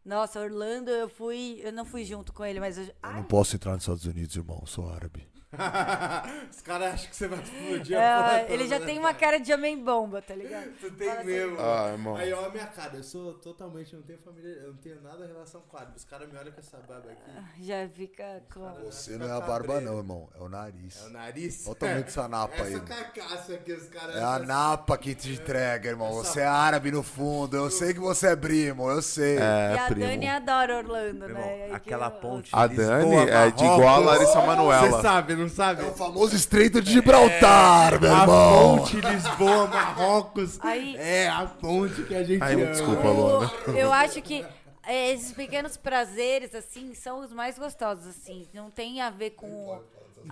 Nossa, 0.09 0.39
Orlando, 0.39 0.89
eu 0.89 1.07
fui. 1.07 1.61
Eu 1.63 1.71
não 1.71 1.85
fui 1.85 2.03
junto 2.03 2.33
com 2.33 2.43
ele, 2.43 2.59
mas 2.59 2.79
eu. 2.79 2.85
Eu 2.85 3.13
não 3.13 3.23
posso 3.23 3.55
entrar 3.55 3.73
nos 3.73 3.83
Estados 3.83 4.05
Unidos, 4.05 4.35
irmão. 4.35 4.57
Eu 4.59 4.65
sou 4.65 4.89
árabe. 4.89 5.27
Os 6.51 6.61
caras 6.61 6.93
acham 6.93 7.09
que 7.09 7.15
você 7.15 7.27
vai 7.27 7.39
explodir 7.39 7.97
a 7.97 8.01
é, 8.01 8.17
porra 8.17 8.39
toda, 8.41 8.53
ele 8.53 8.67
já 8.67 8.79
né? 8.79 8.85
tem 8.85 8.99
uma 8.99 9.13
cara 9.13 9.39
de 9.39 9.51
homem 9.53 9.83
bomba, 9.83 10.21
tá 10.21 10.35
ligado? 10.35 10.69
Tu 10.79 10.91
tem 10.91 11.07
Fala 11.07 11.19
assim, 11.21 11.27
mesmo. 11.27 11.57
Ah, 11.59 11.89
irmão. 11.91 12.15
Aí, 12.15 12.31
ó, 12.33 12.45
a 12.45 12.49
minha 12.49 12.67
cara, 12.67 12.95
eu 12.97 13.03
sou 13.03 13.33
totalmente, 13.33 13.93
eu 13.93 13.99
não 13.99 14.05
tenho 14.05 14.19
família, 14.19 14.49
eu 14.61 14.67
não 14.67 14.77
tenho 14.77 15.01
nada 15.01 15.25
em 15.25 15.27
relação 15.27 15.61
com 15.67 15.77
árabe. 15.77 15.93
Os 15.97 16.05
caras 16.05 16.31
me 16.31 16.37
olham 16.37 16.51
com 16.51 16.59
essa 16.59 16.77
barba 16.77 17.09
aqui. 17.11 17.65
Já 17.65 17.89
fica 17.89 18.43
com. 18.53 18.69
Você 18.85 19.17
não 19.17 19.27
é 19.27 19.31
a 19.31 19.41
barba, 19.41 19.81
não, 19.81 19.97
irmão. 19.97 20.29
É 20.37 20.41
o 20.41 20.49
nariz. 20.49 21.01
É 21.03 21.07
o 21.07 21.09
nariz. 21.09 21.63
Olha 21.65 21.71
o 21.71 21.75
tamanho 21.75 22.03
dessa 22.03 22.27
napa 22.27 22.63
aí. 22.63 22.73
Essa 22.75 22.79
carcaça 22.81 23.53
aqui, 23.53 23.73
os 23.73 23.87
caras. 23.87 24.15
É 24.15 24.23
a 24.23 24.39
napa 24.39 24.97
que 24.97 25.15
te 25.15 25.31
entrega, 25.33 25.89
irmão. 25.89 26.13
Você 26.13 26.41
é 26.41 26.45
árabe 26.45 26.91
no 26.91 27.01
fundo. 27.01 27.57
Eu 27.57 27.71
sei 27.71 27.93
que 27.93 27.99
você 27.99 28.27
é 28.27 28.35
primo, 28.35 28.89
eu 28.89 29.01
sei. 29.01 29.37
e 29.37 29.41
É, 29.41 29.79
a 29.79 29.85
primo. 29.87 30.05
Dani 30.05 30.27
adora 30.27 30.77
Orlando, 30.77 31.25
Irmão, 31.25 31.41
né? 31.41 31.71
Aquela 31.73 32.07
eu- 32.07 32.11
ponte. 32.11 32.49
A 32.53 32.65
Lisboa, 32.67 32.87
Dani 32.87 33.15
é 33.29 33.51
de 33.51 33.63
igual 33.65 34.03
a. 34.03 34.05
Larissa 34.09 34.33
Você 34.33 34.45
Manoela. 34.47 35.01
sabe, 35.01 35.38
não 35.39 35.49
sabe? 35.49 35.81
É 35.81 35.85
o 35.85 35.93
famoso 35.93 36.35
Estreito 36.35 36.81
de 36.81 36.91
Gibraltar, 36.91 37.99
meu 38.01 38.13
A 38.15 38.21
irmão. 38.21 38.77
ponte 38.79 38.99
Lisboa, 39.01 39.67
Marrocos. 39.67 40.59
Aí- 40.61 40.95
É 40.97 41.27
a 41.29 41.45
ponte 41.45 42.03
que 42.03 42.15
a 42.15 42.23
gente 42.23 42.41
Ai, 42.43 42.53
ama. 42.53 42.65
desculpa, 42.67 43.07
Luana. 43.07 43.51
Eu 43.75 43.91
acho 43.93 44.21
que 44.21 44.45
é, 44.83 45.11
esses 45.11 45.31
pequenos 45.33 45.77
prazeres, 45.77 46.53
assim, 46.55 46.93
são 46.93 47.19
os 47.19 47.31
mais 47.31 47.57
gostosos, 47.59 48.07
assim. 48.07 48.47
Não 48.53 48.69
tem 48.71 49.01
a 49.01 49.09
ver 49.09 49.31
com 49.31 49.79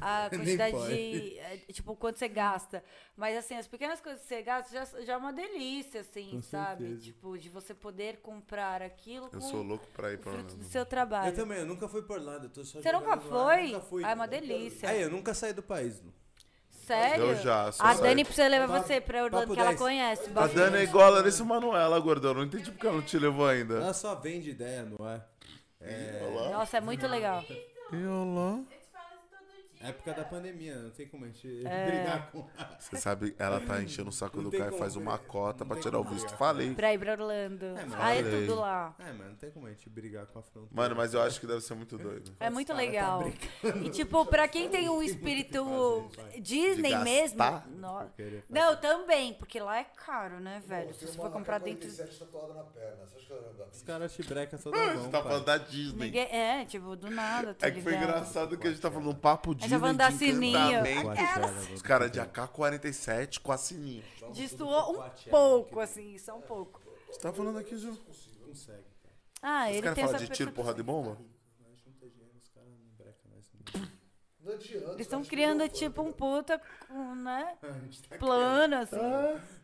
a 0.02 0.30
quantidade 0.34 0.88
de. 0.88 1.38
é, 1.40 1.58
Tipo, 1.72 1.96
quanto 1.96 2.18
você 2.20 2.28
gasta. 2.28 2.84
Mas, 3.16 3.38
assim, 3.38 3.56
as 3.56 3.68
pequenas 3.68 4.00
coisas 4.02 4.22
que 4.22 4.28
você 4.28 4.42
gasta 4.42 4.72
já, 4.72 5.02
já 5.04 5.14
é 5.14 5.18
uma 5.18 5.32
delícia, 5.34 6.02
assim, 6.02 6.30
Com 6.32 6.42
sabe? 6.42 6.84
certeza. 6.86 7.02
Tipo, 7.02 7.38
de 7.38 7.50
você 7.50 7.74
poder 7.74 8.18
comprar 8.18 8.82
aquilo 8.82 9.26
Eu 9.26 9.32
com 9.40 9.42
sou 9.42 9.62
louco 9.64 9.86
pra 9.94 10.12
ir 10.14 10.18
pra 10.20 10.34
do 10.34 10.64
seu 10.66 10.86
trabalho. 10.86 11.30
Eu 11.32 11.36
também, 11.36 11.60
eu 11.60 11.66
nunca 11.66 11.88
fui 11.88 12.02
por 12.02 12.18
Orlando. 12.18 12.46
eu 12.46 12.50
Tô 12.50 12.64
só 12.66 12.82
Você 12.82 12.92
nunca 12.92 13.18
foi? 13.18 13.68
Nunca 13.68 13.82
fui. 13.82 14.04
Ah, 14.04 14.12
é 14.12 14.16
uma 14.16 14.28
delícia. 14.28 14.90
Aí, 14.90 15.02
eu 15.02 15.10
nunca 15.10 15.34
saí 15.34 15.54
do 15.54 15.64
país. 15.64 16.02
Lu. 16.02 16.14
Sério? 16.70 17.26
Eu 17.26 17.36
já, 17.36 17.70
só 17.74 17.84
A. 17.84 17.94
Dani 17.96 18.24
precisa 18.24 18.48
levar 18.48 18.68
Papo- 18.70 18.88
você 18.88 19.02
pra 19.02 19.24
Orlando, 19.26 19.54
que 19.54 19.60
ela 19.60 19.70
10. 19.72 19.80
conhece. 19.82 20.30
A. 20.34 20.48
Dani 20.48 20.78
é 20.78 20.84
igual 20.84 21.08
a 21.08 21.10
Larissa 21.10 21.44
Manoela, 21.44 22.00
gordão. 22.00 22.34
Não 22.34 22.44
entendi 22.44 22.72
porque 22.72 22.88
ela 22.88 22.96
não 22.96 23.04
te 23.04 23.20
levou 23.20 23.46
ainda. 23.46 23.76
Ela 23.76 23.94
só 23.94 24.16
vende 24.16 24.52
ideia, 24.52 24.84
não 24.84 25.10
é? 25.10 25.22
Nossa, 26.52 26.78
é 26.78 26.82
muito 26.82 27.06
legal. 27.08 27.44
E 27.92 28.06
olá. 28.06 28.62
Época 29.80 30.14
da 30.14 30.26
pandemia, 30.26 30.76
não 30.76 30.90
tem 30.90 31.08
como 31.08 31.24
a 31.26 31.28
gente 31.28 31.66
É. 31.66 31.86
brigar 31.86 32.32
com 32.32 32.48
Você 32.80 32.98
sabe, 32.98 33.36
ela 33.38 33.60
tá 33.60 33.82
enchendo 33.82 34.10
o 34.10 34.12
saco 34.12 34.38
Não 34.42 34.50
do 34.50 34.58
cara 34.58 34.74
e 34.76 34.78
faz 34.78 34.96
uma 34.96 35.18
cota 35.20 35.64
Não 35.64 35.68
pra 35.72 35.80
tirar 35.82 36.00
o 36.00 36.04
visto. 36.04 36.22
brigar. 36.24 36.38
Falei. 36.40 36.74
Pra 36.74 36.94
ir 36.94 36.98
pra 37.00 37.12
Orlando. 37.14 37.66
mas- 37.88 37.94
Aí 38.02 38.20
é 38.20 38.24
tudo 38.24 38.56
lá. 38.60 38.96
É, 39.00 39.12
mano, 39.14 39.30
não 39.30 39.36
tem 39.36 39.52
como 39.52 39.68
a 39.68 39.70
gente 39.70 39.88
brigar 39.90 40.26
com 40.28 40.40
a 40.40 40.42
fronteira. 40.42 40.76
Mano, 40.76 40.96
mas 40.96 41.14
eu 41.14 41.22
acho 41.22 41.40
que 41.40 41.46
deve 41.46 41.62
ser 41.62 41.76
muito 41.76 41.98
doido. 41.98 42.32
É 42.40 42.50
muito 42.50 42.68
cara 42.68 42.80
tá 42.80 42.86
legal. 42.86 43.32
e, 43.84 43.90
tipo, 43.92 44.26
pra 44.26 44.48
quem 44.48 44.68
tem 44.70 44.90
um 44.90 45.02
espírito 45.04 46.10
Disney 46.42 46.96
De 46.98 47.04
mesmo. 47.04 47.38
no- 47.76 48.12
Não, 48.50 48.76
também, 48.78 49.34
porque 49.36 49.60
lá 49.60 49.78
é 49.78 49.84
caro, 49.84 50.40
né, 50.40 50.62
velho? 50.66 50.94
Se 50.96 51.08
você 51.08 51.18
for 51.18 51.32
comprar 51.32 51.60
dentro. 51.60 51.88
tatuada 51.96 52.54
na 52.54 52.64
perna. 52.64 53.06
Você 53.06 53.18
acha 53.18 53.26
que 53.28 53.32
eu 53.32 53.38
lembro 53.42 53.58
da 53.58 53.66
Os 53.66 53.82
caras 53.84 54.14
te 54.14 54.24
brecam 54.24 54.60
toda 54.60 54.78
Você 54.78 54.94
mão, 54.96 55.10
tá 55.12 55.20
pai. 55.22 55.28
falando 55.32 55.46
da 55.46 55.58
Disney. 55.58 56.06
Ninguém, 56.06 56.28
é, 56.32 56.66
tipo, 56.66 56.96
do 56.96 57.10
nada, 57.12 57.54
tá 57.54 57.68
É 57.68 57.72
que 57.72 57.82
foi 57.82 57.96
engraçado 57.96 58.58
que 58.58 58.68
a 58.68 58.70
gente 58.72 58.82
tá 58.82 58.90
falando 58.90 59.10
um 59.12 59.16
papo 59.16 59.52
A 59.52 59.68
gente 59.80 59.98
tá 59.98 60.10
Disney 60.10 60.54
falando 60.54 60.84
da 60.84 60.84
de 60.84 60.84
sininho. 60.84 61.04
Coachella, 61.04 61.54
Os 61.74 61.82
caras 61.82 62.12
de 62.12 62.20
AK-47 62.20 63.40
com 63.40 63.52
a 63.52 63.58
sininho. 63.58 64.04
Destoou 64.34 65.00
um 65.00 65.30
pouco, 65.30 65.80
assim, 65.80 66.18
só 66.18 66.36
um 66.38 66.42
pouco. 66.42 66.82
Você 67.12 67.20
tá 67.20 67.32
falando 67.32 67.58
aqui, 67.60 67.78
Ju? 67.78 67.98
Consegue. 68.46 68.84
Ah, 69.42 69.66
Os 69.66 69.72
ele 69.72 69.82
caras 69.82 69.96
tem 69.96 70.04
falam 70.06 70.16
essa 70.16 70.26
de 70.26 70.32
tiro, 70.32 70.52
percepção. 70.52 70.54
porrada 70.54 70.80
e 70.80 70.84
bomba? 70.84 71.18
Os 72.40 72.50
caras 72.50 72.70
não 74.44 74.54
adianta. 74.54 74.92
Eles 74.94 75.02
estão 75.02 75.24
criando, 75.24 75.68
tipo, 75.70 76.02
um 76.02 76.12
puta, 76.12 76.62
né? 77.24 77.58
Tá 78.10 78.18
Plano, 78.18 78.76
assim. 78.78 78.98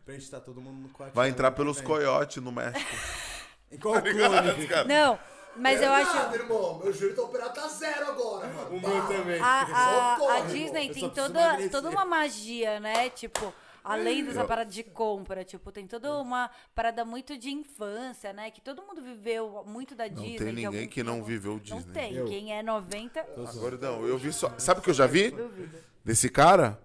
Pra 0.04 0.14
gente 0.14 0.30
tá 0.30 0.40
todo 0.40 0.60
mundo 0.60 0.82
no 0.82 0.88
Coachella. 0.90 1.14
Vai 1.14 1.28
entrar 1.30 1.50
pelos 1.52 1.80
coiotes 1.80 2.42
no 2.42 2.52
México. 2.52 2.80
Em 3.72 3.78
qual 3.78 4.00
clone? 4.00 4.66
Cara, 4.68 4.84
Não, 4.84 5.18
mas 5.56 5.80
eu 5.82 5.92
acho. 5.92 6.14
Nada, 6.14 6.36
irmão. 6.36 6.78
Meu 6.82 6.92
joelho 6.92 7.14
tá 7.16 7.22
operado, 7.22 7.54
tá 7.54 7.68
zero 7.68 8.06
agora, 8.08 8.46
mano. 8.48 8.76
O 8.76 8.80
meu 8.80 9.06
também. 9.06 9.40
A, 9.40 9.62
a- 9.62 10.36
a. 10.36 10.40
Disney 10.42 10.88
Eu 10.88 10.94
tem 10.94 11.10
toda, 11.10 11.68
toda 11.70 11.90
uma 11.90 12.04
magia, 12.04 12.80
né? 12.80 13.10
Tipo, 13.10 13.52
além 13.82 14.24
dessa 14.24 14.40
Eu- 14.40 14.46
parada 14.46 14.70
de 14.70 14.82
compra, 14.82 15.44
tipo, 15.44 15.70
tem 15.72 15.86
toda 15.86 16.16
uma 16.18 16.50
parada 16.74 17.04
muito 17.04 17.36
de 17.38 17.50
infância, 17.50 18.32
né? 18.32 18.50
Que 18.50 18.60
todo 18.60 18.82
mundo 18.82 19.02
viveu 19.02 19.62
muito 19.66 19.94
da 19.94 20.08
Não 20.08 20.14
Disney. 20.14 20.38
tem 20.38 20.46
de 20.48 20.52
ninguém 20.52 20.66
algum- 20.80 20.86
que 20.90 21.02
não 21.02 21.22
viveu 21.22 21.52
o 21.52 21.54
Não 21.54 21.60
Disney. 21.62 21.92
tem. 21.92 22.14
Eu. 22.14 22.26
Quem 22.26 22.56
é 22.56 22.62
90, 22.62 23.22
Gordão, 23.54 24.06
eu 24.06 24.16
vi 24.18 24.32
só. 24.32 24.52
Sabe 24.58 24.80
o 24.80 24.82
que 24.82 24.90
eu 24.90 24.94
já 24.94 25.06
vi? 25.06 25.30
duvido. 25.30 25.78
Desse 26.04 26.28
cara? 26.28 26.80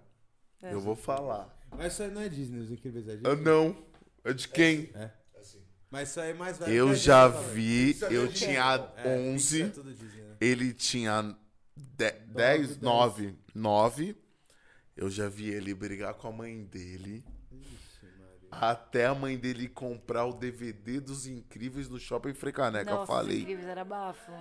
É. 0.62 0.72
Eu 0.72 0.80
vou 0.80 0.94
falar. 0.96 1.48
Mas 1.76 1.92
isso 1.94 2.02
aí 2.02 2.10
não 2.10 2.20
é 2.20 2.28
Disney, 2.28 2.58
os 2.60 2.70
incríveis 2.70 3.08
é 3.08 3.12
Ah, 3.12 3.16
Disney. 3.16 3.36
não. 3.44 3.76
É 4.24 4.32
de 4.34 4.48
quem? 4.48 4.90
Mas 5.90 6.10
isso 6.10 6.20
aí 6.20 6.30
é 6.30 6.34
mais 6.34 6.58
velho. 6.58 6.72
Eu 6.72 6.86
que 6.86 6.92
a 6.92 6.96
já 6.96 7.28
vi, 7.28 7.96
é 8.02 8.06
eu 8.14 8.28
tinha 8.32 8.74
É, 8.74 8.78
Pixar 8.78 9.06
é 9.06 9.18
11, 9.32 9.70
tudo 9.70 9.92
Disney, 9.92 10.22
né? 10.22 10.36
ele 10.40 10.72
tinha 10.72 11.36
10, 11.76 12.78
9, 12.80 13.34
9. 13.54 14.16
Eu 14.96 15.10
já 15.10 15.28
vi 15.28 15.48
ele 15.50 15.74
brigar 15.74 16.14
com 16.14 16.28
a 16.28 16.32
mãe 16.32 16.64
dele. 16.64 17.24
Até 18.50 19.06
a 19.06 19.14
mãe 19.14 19.38
dele 19.38 19.68
comprar 19.68 20.26
o 20.26 20.32
DVD 20.32 21.00
dos 21.00 21.26
Incríveis 21.26 21.88
no 21.88 21.98
Shopping 22.00 22.34
Frecaneca. 22.34 22.90
Eu 22.90 22.96
Nossa, 22.96 23.12
falei. 23.12 23.36
os 23.36 23.42
incríveis 23.42 23.68
era 23.68 23.84
bafo. 23.84 24.32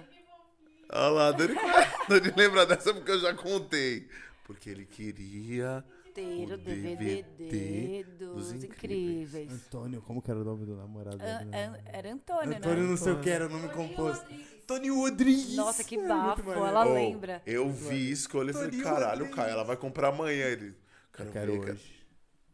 Olha 0.91 1.09
lá, 1.09 1.31
Dani, 1.31 1.53
Dani 2.09 2.33
lembra 2.35 2.65
dessa 2.65 2.91
porque 2.93 3.11
eu 3.11 3.19
já 3.19 3.33
contei. 3.35 4.09
Porque 4.45 4.69
ele 4.71 4.85
queria 4.85 5.85
Ter 6.19 6.51
O 6.51 6.53
o 6.53 6.57
DVD, 6.57 7.23
DVD 7.37 8.03
dos, 8.17 8.51
dos 8.51 8.63
incríveis. 8.63 9.51
Antônio, 9.51 10.01
como 10.01 10.21
que 10.21 10.29
era 10.31 10.39
o 10.39 10.43
nome 10.43 10.65
do 10.65 10.75
namorado 10.75 11.17
An- 11.21 11.37
dele? 11.45 11.55
an- 11.55 11.77
era 11.85 12.13
Antônio, 12.13 12.57
Antônio 12.57 12.83
né? 12.83 12.89
não 12.89 12.97
sei 12.97 13.13
o 13.13 13.19
que 13.21 13.29
era 13.29 13.45
o 13.47 13.49
nome 13.49 13.69
composto. 13.69 14.25
Antônio 14.63 14.95
Rodrigues. 14.95 15.55
Nossa, 15.55 15.83
que 15.83 15.95
É, 15.97 16.07
bafo. 16.07 16.51
Ela 16.51 16.85
Oh, 16.85 16.93
lembra. 16.93 17.41
Eu 17.45 17.69
vi 17.71 18.13
eu 18.35 18.39
olhei 18.39 18.51
e 18.51 18.53
falei, 18.53 18.81
caralho, 18.81 19.09
Rodrigues. 19.25 19.35
Caio, 19.35 19.51
ela 19.51 19.63
vai 19.63 19.77
comprar 19.77 20.09
amanhã. 20.09 20.45
Ele. 20.45 20.75
Quero, 21.13 21.31
Quero 21.31 21.51
ver, 21.53 21.59
cara." 21.61 21.73
hoje. 21.73 21.99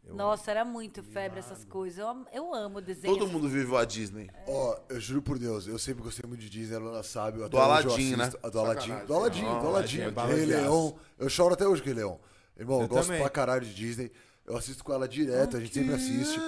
Nossa, 0.08 0.52
era 0.52 0.64
muito 0.64 1.02
febre 1.02 1.40
essas 1.40 1.64
coisas. 1.64 1.98
Eu, 1.98 2.24
eu 2.32 2.54
amo 2.54 2.80
desenho. 2.80 3.12
Todo 3.18 3.26
mundo 3.28 3.48
viveu 3.48 3.76
a 3.76 3.84
Disney. 3.84 4.30
Ó, 4.46 4.78
eu 4.88 5.00
juro 5.00 5.20
por 5.20 5.36
Deus, 5.36 5.66
eu 5.66 5.78
sempre 5.80 6.04
gostei 6.04 6.24
muito 6.28 6.40
de 6.40 6.48
Disney, 6.48 6.76
a 6.76 6.78
Luna 6.78 7.02
sabe. 7.02 7.38
até 7.42 7.48
Do 7.48 7.56
hoje 7.56 7.66
eu 7.66 7.72
Aladdin, 7.72 8.16
né? 8.16 8.30
a 8.40 8.48
Do 8.48 8.58
Aladdin, 8.60 8.80
Sacanagem. 8.82 9.06
do 9.08 9.14
Aladdin, 9.14 9.44
Ah, 9.46 9.58
do 9.58 9.66
Aladdin. 9.66 10.00
é 10.02 10.10
Rei. 10.34 10.46
Leão. 10.46 10.96
Eu 11.18 11.28
choro 11.28 11.54
até 11.54 11.66
hoje 11.66 11.82
com 11.82 11.90
o 11.90 11.92
Rei 11.92 12.04
Leão. 12.04 12.20
Irmão, 12.58 12.78
eu, 12.78 12.82
Eu 12.82 12.88
gosto 12.88 13.06
também. 13.08 13.20
pra 13.20 13.30
caralho 13.30 13.64
de 13.66 13.74
Disney. 13.74 14.10
Eu 14.46 14.56
assisto 14.56 14.84
com 14.84 14.92
ela 14.92 15.08
direto, 15.08 15.56
a 15.56 15.60
gente 15.60 15.74
sempre 15.74 15.92
assiste. 15.94 16.40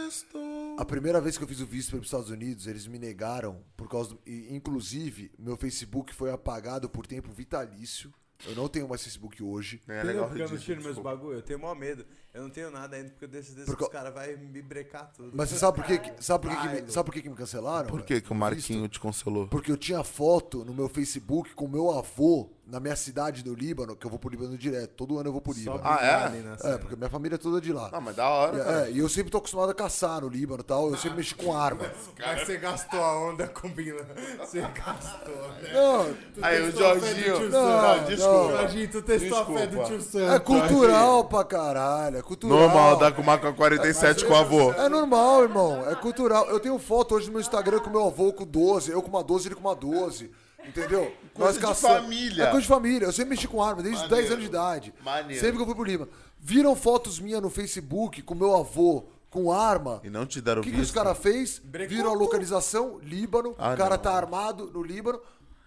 A 0.79 0.85
primeira 0.85 1.21
vez 1.21 1.37
que 1.37 1.43
eu 1.43 1.49
fiz 1.49 1.61
o 1.61 1.67
visto 1.67 1.91
para 1.91 1.99
os 1.99 2.07
Estados 2.07 2.31
Unidos, 2.31 2.69
eles 2.69 2.87
me 2.87 2.99
negaram 2.99 3.61
por 3.77 3.89
causa 3.89 4.11
do, 4.11 4.21
e, 4.25 4.55
inclusive, 4.55 5.33
meu 5.37 5.57
Facebook 5.57 6.15
foi 6.15 6.31
apagado 6.31 6.89
por 6.89 7.07
tempo 7.07 7.33
vitalício. 7.33 8.15
Eu 8.47 8.55
não 8.55 8.69
tenho 8.69 8.89
mais 8.89 9.03
Facebook 9.03 9.43
hoje. 9.43 9.83
É 9.89 10.01
legal 10.05 10.27
eu 10.27 10.29
não 10.31 10.37
registro, 10.37 10.59
tiro 10.61 10.77
meus 10.81 10.95
desculpa. 10.95 11.11
bagulho. 11.17 11.39
Eu 11.39 11.43
tenho 11.43 11.59
maior 11.59 11.75
medo. 11.75 12.07
Eu 12.39 12.45
não 12.45 12.51
tenho 12.51 12.71
nada 12.71 12.95
ainda, 12.97 13.11
porque 13.11 13.27
desses 13.27 13.53
desses 13.53 13.69
Porque- 13.69 13.85
os 13.85 13.91
caras 13.91 14.15
vão 14.15 14.23
me 14.47 14.63
brecar 14.63 15.11
tudo. 15.17 15.31
Mas 15.35 15.49
você 15.51 15.57
sabe 15.59 15.77
por 15.77 15.85
que, 15.87 15.99
que- 15.99 16.13
sabe 16.25 16.47
por 16.47 16.57
que, 16.57 16.69
que 16.69 16.83
me, 16.83 16.93
sabe 16.93 17.05
por 17.07 17.13
que, 17.15 17.23
que 17.23 17.29
me 17.29 17.35
cancelaram? 17.35 17.89
Por 17.89 18.03
que, 18.03 18.21
que 18.21 18.33
o? 18.33 18.35
Marquinho 18.37 18.83
Visto? 18.83 18.93
te 18.93 19.01
cancelou? 19.01 19.49
Porque 19.49 19.73
eu 19.73 19.77
tinha 19.77 20.05
foto 20.05 20.65
no 20.65 20.73
meu 20.73 20.89
Facebook 20.89 21.53
com 21.55 21.67
meu 21.67 21.91
avô 21.91 22.49
na 22.65 22.79
minha 22.79 22.95
cidade 22.95 23.43
do 23.43 23.55
Líbano, 23.55 23.97
que 23.97 24.05
eu 24.07 24.11
vou 24.11 24.19
pro 24.19 24.29
Líbano 24.29 24.57
direto. 24.57 24.91
Todo 24.91 25.19
ano 25.19 25.29
eu 25.29 25.33
vou 25.33 25.41
pro 25.41 25.55
Líbano. 25.55 25.81
Ah, 25.83 25.99
é? 26.03 26.43
na 26.43 26.75
É, 26.75 26.77
porque 26.77 26.95
minha 26.97 27.09
família 27.09 27.37
é 27.37 27.39
toda 27.39 27.63
de 27.63 27.73
lá. 27.73 27.91
Não, 27.91 28.01
mas 28.01 28.15
da 28.15 28.29
hora, 28.29 28.63
cara. 28.63 28.87
É, 28.89 28.91
e 28.93 28.99
eu 28.99 29.09
sempre 29.09 29.31
tô 29.33 29.39
acostumado 29.39 29.71
a 29.71 29.75
caçar 29.75 30.21
no 30.21 30.29
Líbano 30.29 30.61
e 30.61 30.65
tal. 30.65 30.91
Eu 30.91 30.97
sempre 30.99 31.17
mexi 31.17 31.35
com 31.35 31.57
arma. 31.57 31.91
Mas 32.19 32.43
você 32.47 32.59
gastou 32.59 33.03
a 33.03 33.19
onda 33.31 33.49
com 33.49 33.71
Bila. 33.71 34.07
Você 34.41 34.61
gastou, 34.61 35.35
né? 35.63 35.73
Não, 35.73 36.15
Aí 36.45 36.61
o 36.61 36.67
testou 36.67 36.91
a 36.93 37.01
fé 37.01 37.15
do 37.15 37.21
Jorginho. 37.23 37.51
Não, 37.51 37.97
Sam. 37.99 38.05
desculpa. 38.05 38.51
Jorginho, 38.59 38.91
tu 38.91 39.03
testou 39.03 39.39
a 39.39 39.47
fé 39.47 39.53
do 39.67 39.77
Desculpa. 39.77 39.87
tio 39.89 40.03
Sam. 40.03 40.35
é 40.35 40.39
cultural 40.39 41.25
pra 41.25 41.45
caralho. 41.45 42.23
Cultural. 42.29 42.59
Normal, 42.59 42.97
dá 42.99 43.11
com 43.11 43.23
uma 43.23 43.39
47 43.39 44.27
com 44.27 44.35
o 44.35 44.37
avô. 44.37 44.71
É 44.73 44.87
normal, 44.87 45.45
irmão. 45.45 45.89
É 45.89 45.95
cultural. 45.95 46.47
Eu 46.51 46.61
tenho 46.61 46.79
foto 46.79 47.15
hoje 47.15 47.27
no 47.27 47.33
meu 47.33 47.41
Instagram 47.41 47.81
com 47.81 47.89
meu 47.89 48.07
avô 48.07 48.35
com 48.35 48.45
12, 48.45 48.91
eu 48.91 49.01
com 49.01 49.09
uma 49.09 49.25
12, 49.25 49.49
ele 49.49 49.55
com 49.55 49.63
uma 49.63 49.75
12. 49.75 50.31
Entendeu? 50.63 51.11
Coisa 51.33 51.55
de 51.55 51.65
caçamos. 51.65 52.03
família. 52.03 52.45
É 52.45 52.47
coisa 52.51 52.61
de 52.61 52.69
família. 52.69 53.07
Eu 53.07 53.13
sempre 53.13 53.31
mexi 53.31 53.49
com 53.49 53.63
arma, 53.63 53.83
desde 53.83 54.03
os 54.03 54.11
Maneiro. 54.11 54.29
10 54.29 54.33
anos 54.33 54.45
de 54.45 54.51
idade. 54.51 54.95
Maneiro. 55.03 55.41
Sempre 55.41 55.57
que 55.57 55.63
eu 55.63 55.67
fui 55.67 55.75
pro 55.75 55.85
Lima. 55.85 56.07
Viram 56.39 56.77
fotos 56.77 57.19
minhas 57.19 57.41
no 57.41 57.49
Facebook 57.49 58.21
com 58.21 58.35
meu 58.35 58.55
avô 58.55 59.07
com 59.31 59.51
arma. 59.51 60.01
E 60.05 60.11
não 60.11 60.27
te 60.27 60.41
deram 60.41 60.61
O 60.61 60.65
que, 60.65 60.71
que 60.71 60.81
os 60.81 60.91
caras 60.91 61.17
fez? 61.17 61.61
Brecou 61.65 61.97
Viram 61.97 62.11
a 62.11 62.15
localização, 62.15 62.99
Líbano. 63.03 63.55
Ah, 63.59 63.73
o 63.73 63.77
cara 63.77 63.97
não. 63.97 64.03
tá 64.03 64.13
armado 64.13 64.71
no 64.73 64.83
Líbano. 64.83 65.21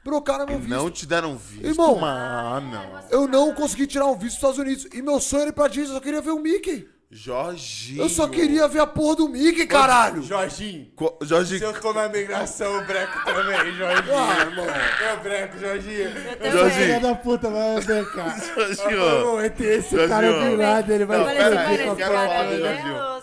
Brocaram 0.04 0.46
meu 0.48 0.58
visto. 0.58 0.70
não 0.70 0.90
te 0.90 1.06
deram 1.06 1.38
visto, 1.38 1.66
Irmão. 1.66 2.04
Ah, 2.04 2.60
não. 2.60 3.00
Eu 3.12 3.28
não 3.28 3.54
consegui 3.54 3.86
tirar 3.86 4.08
um 4.08 4.16
visto 4.16 4.24
dos 4.26 4.34
Estados 4.36 4.58
Unidos. 4.58 4.88
E 4.94 5.02
meu 5.02 5.20
sonho 5.20 5.42
era 5.42 5.50
ir 5.52 5.54
pra 5.54 5.68
Disney, 5.68 5.90
eu 5.90 5.94
só 5.94 6.00
queria 6.00 6.22
ver 6.22 6.32
o 6.32 6.40
Mickey. 6.40 6.90
Jorginho. 7.14 8.04
Eu 8.04 8.08
só 8.10 8.26
queria 8.26 8.70
ver 8.70 8.80
a 8.80 8.88
porra 8.88 9.18
do 9.18 9.28
Mickey, 9.28 9.68
caralho. 9.68 10.24
Jorginho. 10.24 10.88
Co- 10.96 11.18
Jorginho. 11.22 11.60
Se 11.60 11.66
eu 11.66 11.74
tô 11.74 11.92
na 11.92 12.08
migração, 12.08 12.74
eu 12.74 12.86
breco 12.86 13.26
também, 13.26 13.44
Jorginho. 13.76 14.16
Ah, 14.18 14.40
irmão. 14.40 14.66
Eu 14.66 15.20
breco, 15.20 15.60
Jorginho. 15.60 16.10
Eu 16.40 16.52
Jorginho. 16.52 16.86
Filha 16.86 17.00
da 17.02 17.14
puta, 17.16 17.50
vai 17.50 17.82
brecar. 17.82 18.40
Jorginho. 18.56 19.36
Vai 19.36 19.50
ter 19.50 19.80
esse 19.80 19.90
Jorginho. 19.90 20.10
cara 20.10 20.32
do 20.50 20.56
lado, 20.56 20.94
ele 20.94 21.06
vai 21.06 21.18
Não, 21.18 21.26
pera 21.26 21.48
aí, 21.48 21.78
cara, 21.78 21.90
eu 21.90 21.96
quero 21.98 22.14
cara 22.14 22.28
falar 22.30 22.44
do 22.44 22.50
né, 22.58 22.82
Jorginho. 22.82 23.22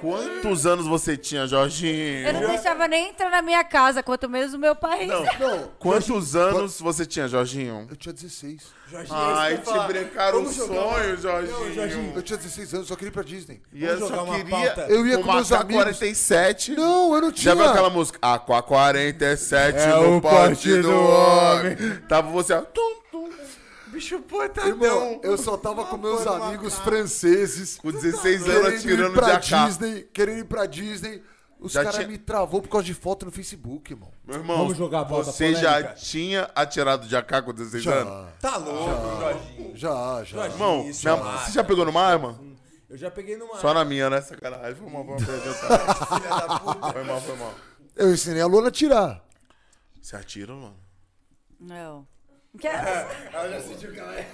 Quantos 0.00 0.66
anos 0.66 0.86
você 0.86 1.16
tinha, 1.16 1.46
Jorginho? 1.46 2.26
Eu 2.28 2.32
não 2.34 2.48
deixava 2.48 2.86
nem 2.86 3.08
entrar 3.10 3.30
na 3.30 3.42
minha 3.42 3.64
casa, 3.64 4.02
quanto 4.02 4.28
menos 4.28 4.54
o 4.54 4.58
meu 4.58 4.76
pai. 4.76 5.06
Não. 5.06 5.24
Não, 5.24 5.68
Quantos 5.78 6.36
anos 6.36 6.80
você 6.80 7.04
tinha, 7.04 7.26
Jorginho? 7.26 7.86
eu 7.90 7.96
tinha 7.96 8.12
16. 8.12 8.62
Jorginho, 8.90 9.16
Ai, 9.18 9.58
te 9.58 9.64
falar. 9.64 9.86
brecaram 9.88 10.40
uma- 10.40 10.52
sonho, 10.52 11.16
Jorginho. 11.16 11.58
Não, 11.58 11.74
Jorginho. 11.74 12.12
Eu 12.14 12.22
tinha 12.22 12.36
16 12.36 12.74
anos, 12.74 12.86
só 12.88 12.94
queria 12.94 13.08
ir 13.08 13.12
pra 13.12 13.22
Disney. 13.22 13.60
E 13.72 13.82
eu 13.84 13.98
só 13.98 14.24
queria? 14.26 14.86
Eu 14.88 15.06
ia 15.06 15.18
com 15.18 15.32
meus 15.32 15.50
amigos. 15.52 15.82
47 15.82 16.72
Não, 16.76 17.14
eu 17.14 17.20
não 17.22 17.28
Já 17.30 17.34
tinha. 17.34 17.54
viu 17.54 17.64
aquela 17.64 17.90
música? 17.90 18.18
Aqua 18.20 18.62
47 18.62 19.78
É 19.78 19.86
no 19.96 20.18
o 20.18 20.20
pote 20.20 20.34
pote 20.54 20.76
do 20.76 20.82
do 20.82 20.92
homem. 21.00 21.76
Tava 22.08 22.30
você, 22.30 22.52
ó. 22.52 22.60
Tum, 22.60 22.94
tum. 23.10 23.30
Bicho 23.86 24.18
portadão. 24.20 24.68
Irmão, 24.70 25.20
eu 25.22 25.38
só 25.38 25.56
tava 25.56 25.84
com 25.86 25.96
meus 25.96 26.26
amigos 26.26 26.74
franceses. 26.80 27.78
Com 27.78 27.90
16 27.92 28.46
anos 28.48 28.74
atirando 28.80 29.14
de 29.20 29.30
AK. 29.30 29.66
Disney, 29.66 30.08
querendo 30.12 30.38
ir 30.40 30.44
pra 30.44 30.66
Disney. 30.66 31.22
Os 31.64 31.72
Já 31.72 31.80
caras 31.82 31.96
tinha- 31.96 32.08
me 32.08 32.18
travou 32.18 32.60
por 32.60 32.68
causa 32.68 32.84
de 32.84 32.92
foto 32.94 33.24
no 33.24 33.32
Facebook, 33.32 33.90
irmão. 33.92 34.12
Meu 34.24 34.36
irmão, 34.36 34.58
Vamos 34.58 34.76
jogar 34.76 35.00
a 35.00 35.04
pauta 35.06 35.32
você 35.32 35.54
já 35.54 35.94
tinha 35.94 36.50
atirado 36.54 37.08
de 37.08 37.16
AK 37.16 37.42
com 37.42 37.54
16 37.54 37.86
anos? 37.86 38.12
Já, 38.12 38.32
Tá 38.50 38.56
louco, 38.58 39.20
Jorginho. 39.20 39.76
já, 39.76 40.24
já. 40.24 40.44
Irmão, 40.46 40.86
Isso, 40.86 41.08
minha- 41.08 41.16
mano. 41.24 41.38
você 41.38 41.52
já 41.52 41.64
pegou 41.64 41.84
numa 41.86 42.02
arma? 42.02 42.38
Eu 42.90 42.98
já 42.98 43.10
peguei 43.10 43.36
numa. 43.36 43.56
Só 43.58 43.72
na 43.72 43.84
minha, 43.84 44.10
né? 44.10 44.20
Sacanagem. 44.20 44.74
Foi 44.74 44.90
mal, 44.90 45.04
foi 45.04 45.16
mal. 45.16 46.92
Foi 46.92 47.04
mal, 47.04 47.20
foi 47.20 47.36
mal. 47.36 47.54
Eu 47.96 48.12
ensinei 48.12 48.42
a 48.42 48.46
Luna 48.46 48.68
a 48.68 48.70
tirar. 48.70 49.24
Você 50.02 50.16
atira, 50.16 50.52
mano? 50.52 50.76
Não. 51.58 52.06
Quer- 52.58 53.30
Ela 53.32 53.48
já 53.50 53.60
sentiu 53.62 53.90
que 53.92 53.98
ela 53.98 54.14
é. 54.14 54.28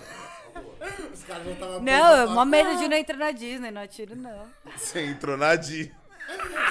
Os 1.14 1.22
caras 1.22 1.44
já 1.46 1.52
estavam. 1.52 1.80
Não, 1.80 2.16
eu 2.16 2.30
mó 2.30 2.44
medo 2.44 2.76
de 2.76 2.88
não 2.88 2.96
entrar 2.96 3.16
na 3.16 3.30
Disney, 3.30 3.70
não 3.70 3.82
atiro 3.82 4.16
não. 4.16 4.46
Você 4.76 5.06
entrou 5.06 5.36
na 5.36 5.54
D. 5.54 5.92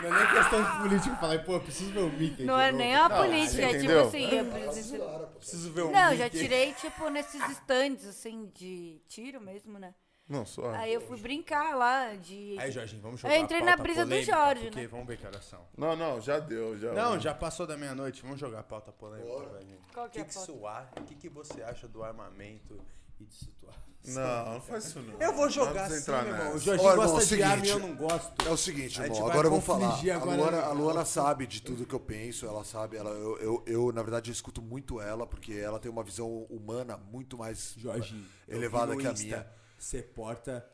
Não 0.01 0.15
é 0.15 0.19
nem 0.25 0.33
questão 0.33 0.63
de 0.63 0.77
político. 0.79 1.09
Eu 1.15 1.19
falei, 1.19 1.39
pô, 1.39 1.53
eu 1.53 1.59
preciso 1.61 1.91
ver 1.91 1.99
o 1.99 2.09
Mickey. 2.11 2.43
Não 2.43 2.59
é 2.59 2.71
novo. 2.71 2.77
nem 2.83 2.95
a 2.95 3.09
política, 3.09 3.61
é 3.63 3.67
tipo 3.67 3.77
entendeu? 3.77 4.07
assim, 4.07 4.29
eu 4.29 4.45
preciso... 4.45 4.97
Preciso 5.37 5.71
ver 5.73 5.81
o 5.81 5.91
Não, 5.91 6.03
Mickey. 6.11 6.17
já 6.17 6.29
tirei, 6.29 6.73
tipo, 6.73 7.09
nesses 7.09 7.41
stands, 7.51 8.05
assim, 8.05 8.51
de 8.53 9.01
tiro 9.07 9.39
mesmo, 9.41 9.77
né? 9.79 9.93
Não, 10.27 10.45
só. 10.45 10.69
Aí 10.75 10.93
eu 10.93 11.01
fui 11.01 11.19
brincar 11.19 11.75
lá 11.75 12.13
de... 12.13 12.55
Aí, 12.59 12.71
Jorginho, 12.71 13.01
vamos 13.01 13.19
jogar 13.19 13.33
Eu 13.35 13.41
entrei 13.41 13.61
a 13.61 13.65
na 13.65 13.71
pauta 13.71 13.83
brisa 13.83 14.05
do 14.05 14.21
Jorge, 14.21 14.65
porque 14.65 14.81
né? 14.81 14.87
vamos 14.87 15.07
ver 15.07 15.17
que 15.17 15.25
horas 15.25 15.43
são. 15.43 15.65
Não, 15.75 15.95
não, 15.95 16.21
já 16.21 16.37
deu. 16.37 16.77
Já, 16.77 16.93
Não, 16.93 17.19
já 17.19 17.33
passou 17.33 17.65
da 17.65 17.75
meia-noite. 17.75 18.21
Vamos 18.21 18.39
jogar 18.39 18.59
a 18.59 18.63
pauta 18.63 18.91
polêmica, 18.91 19.49
velho. 19.49 19.79
Qual 19.91 20.05
O 20.05 20.09
que 20.09 20.19
é 20.19 20.23
que, 20.23 20.29
a 20.37 20.45
que, 20.45 20.65
há- 20.67 20.87
o 20.99 21.03
que, 21.03 21.15
que 21.15 21.29
você 21.29 21.63
acha 21.63 21.87
do 21.87 22.03
armamento 22.03 22.79
e 23.19 23.25
de 23.25 23.33
situação? 23.33 23.88
Não, 24.05 24.53
não 24.53 24.61
faz 24.61 24.85
isso 24.85 25.01
não. 25.01 25.19
Eu 25.19 25.33
vou 25.33 25.49
jogar 25.49 25.85
assim, 25.85 25.97
entrar 25.97 26.23
meu 26.23 26.33
irmão. 26.33 26.55
O. 26.55 26.59
Jorginho 26.59 26.89
irmão, 26.89 27.05
gosta 27.05 27.19
é 27.19 27.35
o 27.35 27.37
de 27.37 27.43
arma 27.43 27.55
e 27.55 27.67
seguinte. 27.67 27.69
eu 27.83 27.87
não 27.89 27.95
gosto. 27.95 28.47
É 28.47 28.49
o 28.51 28.57
seguinte, 28.57 29.01
irmão, 29.01 29.27
agora 29.27 29.47
eu 29.47 29.51
vou 29.51 29.61
falar. 29.61 29.87
confligir 29.89 30.11
A 30.11 30.15
agora 30.15 30.37
Luana, 30.37 30.57
no- 30.61 30.63
a 30.63 30.71
Luana 30.71 31.05
sabe 31.05 31.45
de 31.45 31.61
tudo 31.61 31.85
que 31.85 31.93
eu 31.93 31.99
penso, 31.99 32.45
ela 32.45 32.63
sabe, 32.63 32.95
ela, 32.97 33.09
eu, 33.11 33.37
eu, 33.39 33.63
eu, 33.67 33.91
na 33.91 34.01
verdade, 34.01 34.29
eu 34.29 34.33
escuto 34.33 34.61
muito 34.61 35.01
ela, 35.01 35.27
porque 35.27 35.53
ela 35.53 35.79
tem 35.79 35.91
uma 35.91 36.03
visão 36.03 36.43
humana 36.49 36.97
muito 36.97 37.37
mais 37.37 37.73
Jorginho, 37.77 38.25
elevada 38.47 38.95
que 38.95 39.03
no 39.03 39.09
a 39.09 39.11
Insta, 39.13 39.25
minha. 39.25 39.47
Você 39.77 40.01
porta 40.01 40.65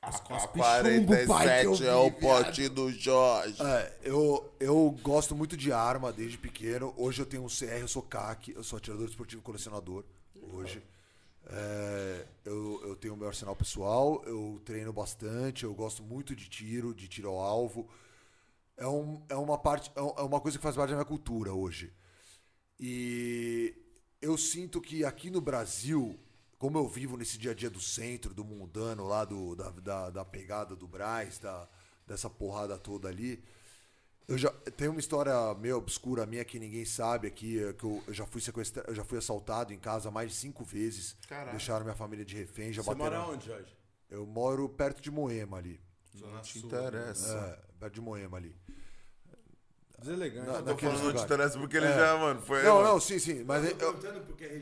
as 0.00 0.20
costas 0.20 0.50
chumbo, 0.52 1.12
pai, 1.26 1.60
que 1.62 1.66
eu 1.66 1.72
47 1.72 1.82
vi, 1.82 1.86
é 1.88 1.94
o 1.94 2.12
pote 2.12 2.68
do 2.68 2.92
Jorge. 2.92 3.60
É, 3.60 3.92
eu, 4.04 4.52
eu 4.60 4.96
gosto 5.02 5.34
muito 5.34 5.56
de 5.56 5.72
arma 5.72 6.12
desde 6.12 6.38
pequeno. 6.38 6.94
Hoje 6.96 7.20
eu 7.20 7.26
tenho 7.26 7.42
um 7.44 7.48
CR, 7.48 7.80
eu 7.80 7.88
sou 7.88 8.02
CAC, 8.02 8.52
eu 8.54 8.62
sou 8.62 8.76
atirador 8.76 9.08
esportivo 9.08 9.40
e 9.40 9.44
colecionador. 9.44 10.04
Hoje. 10.52 10.80
É, 11.48 12.26
eu, 12.44 12.80
eu 12.84 12.96
tenho 12.96 13.14
o 13.14 13.16
meu 13.16 13.28
arsenal 13.28 13.54
pessoal, 13.54 14.22
eu 14.26 14.60
treino 14.64 14.92
bastante, 14.92 15.64
eu 15.64 15.74
gosto 15.74 16.02
muito 16.02 16.34
de 16.34 16.48
tiro, 16.48 16.94
de 16.94 17.08
tiro 17.08 17.28
ao 17.28 17.40
alvo. 17.40 17.88
É, 18.76 18.86
um, 18.86 19.22
é 19.28 19.36
uma 19.36 19.58
parte, 19.58 19.90
é 19.96 20.00
é 20.00 20.22
uma 20.22 20.40
coisa 20.40 20.58
que 20.58 20.62
faz 20.62 20.76
parte 20.76 20.90
da 20.90 20.96
minha 20.96 21.04
cultura 21.06 21.52
hoje. 21.54 21.92
E 22.80 23.74
eu 24.20 24.36
sinto 24.38 24.80
que 24.80 25.04
aqui 25.04 25.30
no 25.30 25.40
Brasil, 25.40 26.18
como 26.58 26.78
eu 26.78 26.88
vivo 26.88 27.16
nesse 27.16 27.38
dia 27.38 27.52
a 27.52 27.54
dia 27.54 27.70
do 27.70 27.80
centro, 27.80 28.34
do 28.34 28.44
mundano, 28.44 29.04
lá 29.06 29.24
do, 29.24 29.54
da, 29.56 29.70
da, 29.70 30.10
da 30.10 30.24
pegada 30.24 30.76
do 30.76 30.88
Braz, 30.88 31.38
da, 31.38 31.68
dessa 32.06 32.30
porrada 32.30 32.78
toda 32.78 33.08
ali, 33.08 33.42
eu 34.28 34.36
já 34.36 34.50
tem 34.76 34.88
uma 34.88 34.98
história 35.00 35.32
meio 35.54 35.76
obscura 35.76 36.26
minha 36.26 36.44
que 36.44 36.58
ninguém 36.58 36.84
sabe 36.84 37.28
aqui, 37.28 37.62
é 37.62 37.72
que 37.72 37.84
eu, 37.84 38.02
eu 38.06 38.14
já 38.14 38.26
fui 38.26 38.40
sequestrado, 38.40 38.90
eu 38.90 38.94
já 38.94 39.04
fui 39.04 39.18
assaltado 39.18 39.72
em 39.72 39.78
casa 39.78 40.10
mais 40.10 40.30
de 40.30 40.36
cinco 40.36 40.64
vezes. 40.64 41.16
Caralho. 41.28 41.50
Deixaram 41.52 41.84
minha 41.84 41.94
família 41.96 42.24
de 42.24 42.34
refém, 42.36 42.72
já 42.72 42.82
Você 42.82 42.94
bateram. 42.94 43.20
mora 43.20 43.32
onde, 43.32 43.46
Jorge? 43.46 43.76
Eu 44.10 44.26
moro 44.26 44.68
perto 44.68 45.00
de 45.00 45.10
Moema 45.10 45.58
ali. 45.58 45.80
Não 46.14 46.40
te 46.40 46.58
interessa. 46.58 47.36
É, 47.36 47.78
perto 47.78 47.94
de 47.94 48.00
Moema 48.00 48.36
ali. 48.36 48.54
Deselegante. 50.06 50.46
Eu 50.48 50.62
tô 50.62 50.76
falando 50.76 50.82
não 50.82 50.92
te 51.00 51.02
lugares. 51.04 51.22
interessa 51.24 51.58
porque 51.58 51.76
ele 51.76 51.86
É. 51.86 51.96
já, 51.96 52.16
mano, 52.18 52.40
foi. 52.42 52.62
Não, 52.62 52.76
mano. 52.76 52.88
não, 52.88 53.00
sim, 53.00 53.18
sim, 53.18 53.44
mas 53.44 53.64
eu, 53.64 53.94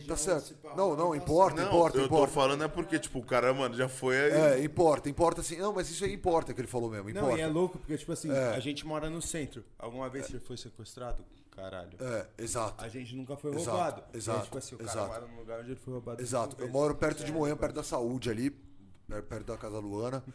tá 0.07 0.17
certo. 0.17 0.55
Não, 0.77 0.97
não, 0.97 1.15
importa, 1.15 1.61
Não, 1.63 1.69
importa, 1.69 1.99
eu 1.99 2.09
tô 2.09 2.15
importa. 2.15 2.33
falando 2.33 2.65
é 2.65 2.69
porque, 2.69 2.99
tipo, 2.99 3.19
o 3.19 3.25
cara, 3.25 3.53
mano, 3.55 3.75
já 3.75 3.89
foi 3.89 4.17
aí. 4.19 4.33
É, 4.61 4.65
importa, 4.65 5.09
importa 5.09 5.43
sim. 5.43 5.57
Não, 5.57 5.73
mas 5.73 5.91
isso 5.91 6.05
aí 6.05 6.13
importa 6.13 6.53
que 6.55 6.61
ele 6.61 6.69
falou 6.69 6.91
mesmo, 6.91 7.09
Não, 7.11 7.21
importa. 7.23 7.39
e 7.39 7.41
é 7.41 7.47
louco, 7.47 7.79
porque, 7.79 7.97
tipo 7.97 8.13
assim, 8.13 8.31
É. 8.33 8.49
a 8.55 8.61
gente 8.61 8.87
mora 8.87 9.09
no 9.11 9.21
centro. 9.23 9.65
Alguma 9.79 10.09
vez 10.09 10.27
você 10.27 10.41
foi 10.41 10.57
sequestrado? 10.57 11.25
Caralho. 11.51 11.91
É, 12.01 12.27
exato. 12.39 12.83
A 12.85 12.89
gente 12.89 13.15
nunca 13.15 13.37
foi 13.37 13.53
Exato, 13.55 13.71
roubado. 13.71 14.03
Exato, 14.13 14.43
tipo 14.45 14.59
assim, 14.59 14.75
o 14.75 14.79
cara 14.79 14.91
exato. 14.91 15.07
mora 15.09 15.27
num 15.27 15.37
lugar 15.39 15.61
onde 15.61 15.71
ele 15.71 15.81
foi 15.81 15.93
roubado. 15.95 16.21
Exato. 16.21 16.57
Eu 16.61 16.69
moro 16.69 16.97
perto 16.97 17.23
de 17.25 17.31
Moema, 17.33 17.57
perto 17.57 17.75
da 17.77 17.85
saúde 17.85 18.29
ali, 18.29 18.51
per- 18.51 19.23
perto 19.23 19.47
da 19.47 19.57
Casa 19.57 19.79
Luana. 19.79 20.23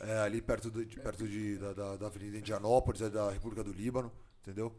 É, 0.00 0.18
ali 0.20 0.40
perto, 0.40 0.70
do- 0.70 0.84
de, 0.84 0.96
perto 1.00 1.26
de, 1.26 1.56
da, 1.58 1.72
da, 1.72 1.96
da 1.96 2.06
Avenida 2.06 2.38
Indianópolis, 2.38 3.00
é 3.02 3.10
da 3.10 3.30
República 3.32 3.64
do 3.64 3.72
Líbano, 3.72 4.12
entendeu? 4.46 4.72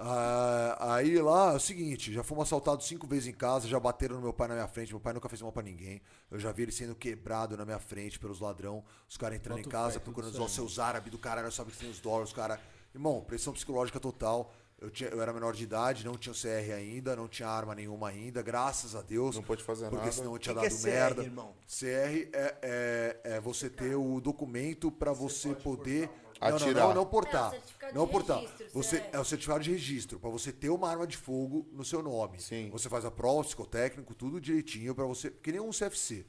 Ah, 0.00 0.94
aí 0.94 1.20
lá 1.20 1.52
é 1.52 1.56
o 1.56 1.60
seguinte, 1.60 2.12
já 2.12 2.22
fomos 2.22 2.44
assaltados 2.44 2.86
cinco 2.86 3.04
vezes 3.06 3.26
em 3.26 3.32
casa, 3.32 3.66
já 3.66 3.80
bateram 3.80 4.14
no 4.16 4.22
meu 4.22 4.32
pai 4.32 4.46
na 4.46 4.54
minha 4.54 4.68
frente, 4.68 4.92
meu 4.92 5.00
pai 5.00 5.12
nunca 5.12 5.28
fez 5.28 5.42
mal 5.42 5.50
pra 5.50 5.62
ninguém. 5.62 6.00
Eu 6.30 6.38
já 6.38 6.52
vi 6.52 6.62
ele 6.62 6.72
sendo 6.72 6.94
quebrado 6.94 7.56
na 7.56 7.64
minha 7.64 7.80
frente 7.80 8.16
pelos 8.18 8.38
ladrão, 8.38 8.84
os 9.08 9.16
caras 9.16 9.36
entrando 9.36 9.56
Bota 9.58 9.68
em 9.68 9.72
casa, 9.72 9.98
procurando 9.98 10.40
os 10.40 10.52
seus 10.52 10.78
árabes 10.78 11.10
do 11.10 11.18
caralho, 11.18 11.50
sabe 11.50 11.72
que 11.72 11.78
tem 11.78 11.90
os 11.90 11.98
dólares, 12.00 12.30
os 12.30 12.36
caras. 12.36 12.60
Irmão, 12.94 13.22
pressão 13.22 13.52
psicológica 13.52 13.98
total. 13.98 14.52
Eu, 14.80 14.90
tinha, 14.90 15.10
eu 15.10 15.20
era 15.20 15.32
menor 15.32 15.52
de 15.52 15.64
idade, 15.64 16.04
não 16.04 16.16
tinha 16.16 16.32
o 16.32 16.36
CR 16.36 16.72
ainda, 16.76 17.16
não 17.16 17.26
tinha 17.26 17.48
arma 17.48 17.74
nenhuma 17.74 18.10
ainda, 18.10 18.40
graças 18.40 18.94
a 18.94 19.02
Deus. 19.02 19.34
Não 19.34 19.42
pode 19.42 19.64
fazer 19.64 19.86
Porque 19.86 20.04
nada. 20.04 20.12
senão 20.12 20.32
eu 20.32 20.38
tinha 20.38 20.54
Que 20.54 20.60
que 20.60 20.66
é 20.66 20.70
dado 20.70 20.80
CR, 20.80 20.86
merda. 20.86 21.22
irmão? 21.24 21.52
CR 21.66 21.84
é, 21.84 22.30
é, 22.62 23.20
é 23.24 23.40
você 23.40 23.68
ter 23.68 23.96
o 23.96 24.20
documento 24.20 24.92
pra 24.92 25.12
você 25.12 25.52
poder 25.52 26.08
Não, 26.40 26.58
não, 26.58 26.72
não, 26.72 26.94
não 26.94 27.06
portar. 27.06 27.44
Não, 27.44 27.50
certificado 27.50 27.94
Não 27.94 28.06
de 28.06 28.12
portar. 28.12 28.38
registro, 28.40 28.66
Você 28.72 28.98
você- 29.00 29.10
é 29.12 29.18
o 29.20 29.24
certificado 29.24 29.64
de 29.64 29.70
registro 29.70 30.18
para 30.20 30.30
você 30.30 30.52
ter 30.52 30.68
uma 30.70 30.88
arma 30.90 31.06
de 31.06 31.16
fogo 31.16 31.66
no 31.72 31.84
seu 31.84 32.02
nome. 32.02 32.40
Sim. 32.40 32.68
Você 32.70 32.88
faz 32.88 33.04
a 33.04 33.10
prova, 33.10 33.42
psicotécnico, 33.44 34.14
tudo 34.14 34.40
direitinho 34.40 34.94
para 34.94 35.04
você, 35.04 35.30
que 35.30 35.50
nem 35.52 35.60
um 35.60 35.70
CFC, 35.72 36.26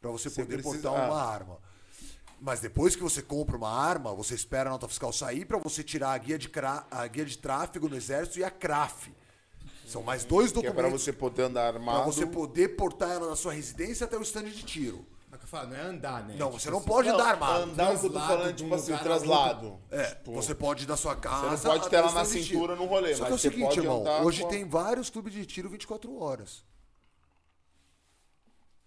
para 0.00 0.10
você 0.10 0.28
Você 0.30 0.42
poder 0.42 0.62
precisa- 0.62 0.88
portar 0.90 1.04
ah. 1.04 1.12
uma 1.12 1.22
arma. 1.22 1.58
Mas 2.40 2.60
depois 2.60 2.94
que 2.94 3.02
você 3.02 3.22
compra 3.22 3.56
uma 3.56 3.70
arma, 3.70 4.14
você 4.14 4.34
espera 4.34 4.68
a 4.68 4.72
nota 4.72 4.86
fiscal 4.86 5.10
sair 5.12 5.44
para 5.46 5.58
você 5.58 5.82
tirar 5.82 6.10
a 6.12 6.18
guia 6.18 6.38
de 6.38 6.48
cra- 6.50 6.86
a 6.90 7.06
guia 7.06 7.24
de 7.24 7.38
tráfego 7.38 7.88
no 7.88 7.96
exército 7.96 8.38
e 8.38 8.44
a 8.44 8.50
CRAF. 8.50 9.10
São 9.86 10.02
mais 10.02 10.24
dois 10.24 10.50
Que 10.52 10.58
é 10.58 10.62
documentos 10.62 10.90
pra 10.90 10.98
você 10.98 11.12
poder 11.12 11.42
andar 11.44 11.72
para 11.72 11.80
armado. 11.80 12.12
você 12.12 12.26
poder 12.26 12.76
portar 12.76 13.10
ela 13.12 13.28
da 13.28 13.36
sua 13.36 13.52
residência 13.52 14.04
até 14.04 14.18
o 14.18 14.22
estande 14.22 14.50
de 14.54 14.64
tiro. 14.64 15.06
Que 15.46 15.50
falo, 15.50 15.68
não 15.68 15.76
é 15.76 15.80
andar, 15.80 16.24
né? 16.26 16.34
Não, 16.36 16.48
Tipo 16.48 16.60
você 16.60 16.70
não 16.72 16.78
assim, 16.78 16.86
pode 16.88 17.08
Não, 17.08 17.14
andar 17.14 17.28
armado. 17.28 17.62
Andar 17.62 17.94
eu 17.94 18.00
tô 18.00 18.18
falando, 18.18 18.52
de 18.52 18.64
um 18.64 18.66
tipo 18.66 18.74
assim, 18.74 18.96
traslado. 18.96 19.80
É, 19.92 20.14
Tipo, 20.16 20.32
você 20.32 20.54
pode 20.56 20.82
ir 20.82 20.86
da 20.86 20.96
sua 20.96 21.14
casa. 21.14 21.56
Você 21.56 21.68
não 21.68 21.74
pode 21.78 21.88
ter 21.88 21.96
ela 21.96 22.10
na 22.10 22.24
cintura 22.24 22.74
no 22.74 22.84
rolê, 22.84 23.14
Só 23.14 23.26
que 23.26 23.30
é 23.30 23.34
o 23.34 23.38
seguinte, 23.38 23.78
irmão. 23.78 24.02
Hoje 24.24 24.42
com 24.42 24.48
tem 24.48 24.68
vários 24.68 25.08
clubes 25.08 25.32
de 25.32 25.46
tiro 25.46 25.70
24 25.70 26.18
horas. 26.18 26.64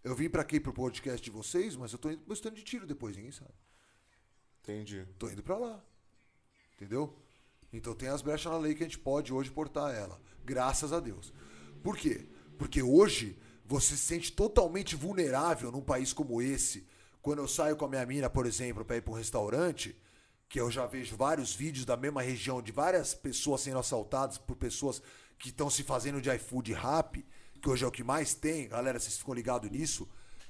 Eu 0.04 0.14
vim 0.14 0.30
pra 0.30 0.42
aqui 0.42 0.60
pro 0.60 0.74
podcast 0.74 1.24
de 1.24 1.32
vocês, 1.32 1.78
mas 1.78 1.94
eu 1.94 1.98
tô 1.98 2.10
indo 2.10 2.24
pro 2.24 2.34
stand 2.34 2.52
de 2.52 2.64
tiro 2.64 2.86
depois, 2.86 3.16
ninguém 3.16 3.32
sabe. 3.32 3.54
Entendi. 4.62 5.08
Tô 5.18 5.30
indo 5.30 5.42
pra 5.42 5.58
lá. 5.58 5.82
Entendeu? 6.76 7.18
Então 7.72 7.96
tem 7.96 8.10
as 8.10 8.22
brechas 8.22 8.52
na 8.52 8.58
lei 8.58 8.76
que 8.76 8.84
a 8.84 8.86
gente 8.86 9.00
pode 9.00 9.32
hoje 9.32 9.50
portar 9.50 9.96
ela. 9.96 10.20
Graças 10.44 10.92
a 10.92 11.00
Deus. 11.00 11.32
Por 11.82 11.96
quê? 11.96 12.28
Porque 12.58 12.84
hoje 12.84 13.40
você 13.69 13.95
se 13.95 14.01
sente 14.01 14.31
totalmente 14.31 14.95
vulnerável 14.95 15.72
num 15.72 15.80
país 15.80 16.11
como 16.11 16.41
esse. 16.41 16.88
Quando 17.22 17.38
eu 17.38 17.48
saio 17.48 17.75
com 17.75 17.85
a 17.85 17.88
minha 17.88 18.03
mina, 18.03 18.27
por 18.27 18.48
exemplo, 18.48 18.83
pra 18.83 18.98
ir 18.98 19.01
pra 19.01 19.14
um 19.14 19.15
restaurante, 19.15 19.95
que 20.49 20.59
eu 20.59 20.72
já 20.72 20.88
vejo 20.88 21.15
vários 21.15 21.53
vídeos 21.53 21.85
da 21.85 21.95
mesma 21.95 22.23
região 22.23 22.64
de 22.64 22.72
várias 22.72 23.14
pessoas 23.14 23.61
sendo 23.61 23.77
assaltadas 23.77 24.39
por 24.39 24.56
pessoas 24.56 25.03
que 25.38 25.49
estão 25.49 25.69
se 25.69 25.83
fazendo 25.83 26.19
de 26.19 26.31
iFood 26.31 26.73
rap, 26.73 27.23
que 27.61 27.69
hoje 27.69 27.85
é 27.85 27.88
o 27.88 27.91
que 27.91 28.03
mais 28.03 28.33
tem, 28.33 28.67
galera, 28.67 28.99
vocês 28.99 29.19
ficam 29.19 29.35
ligados 29.35 29.69
nisso? 29.69 30.09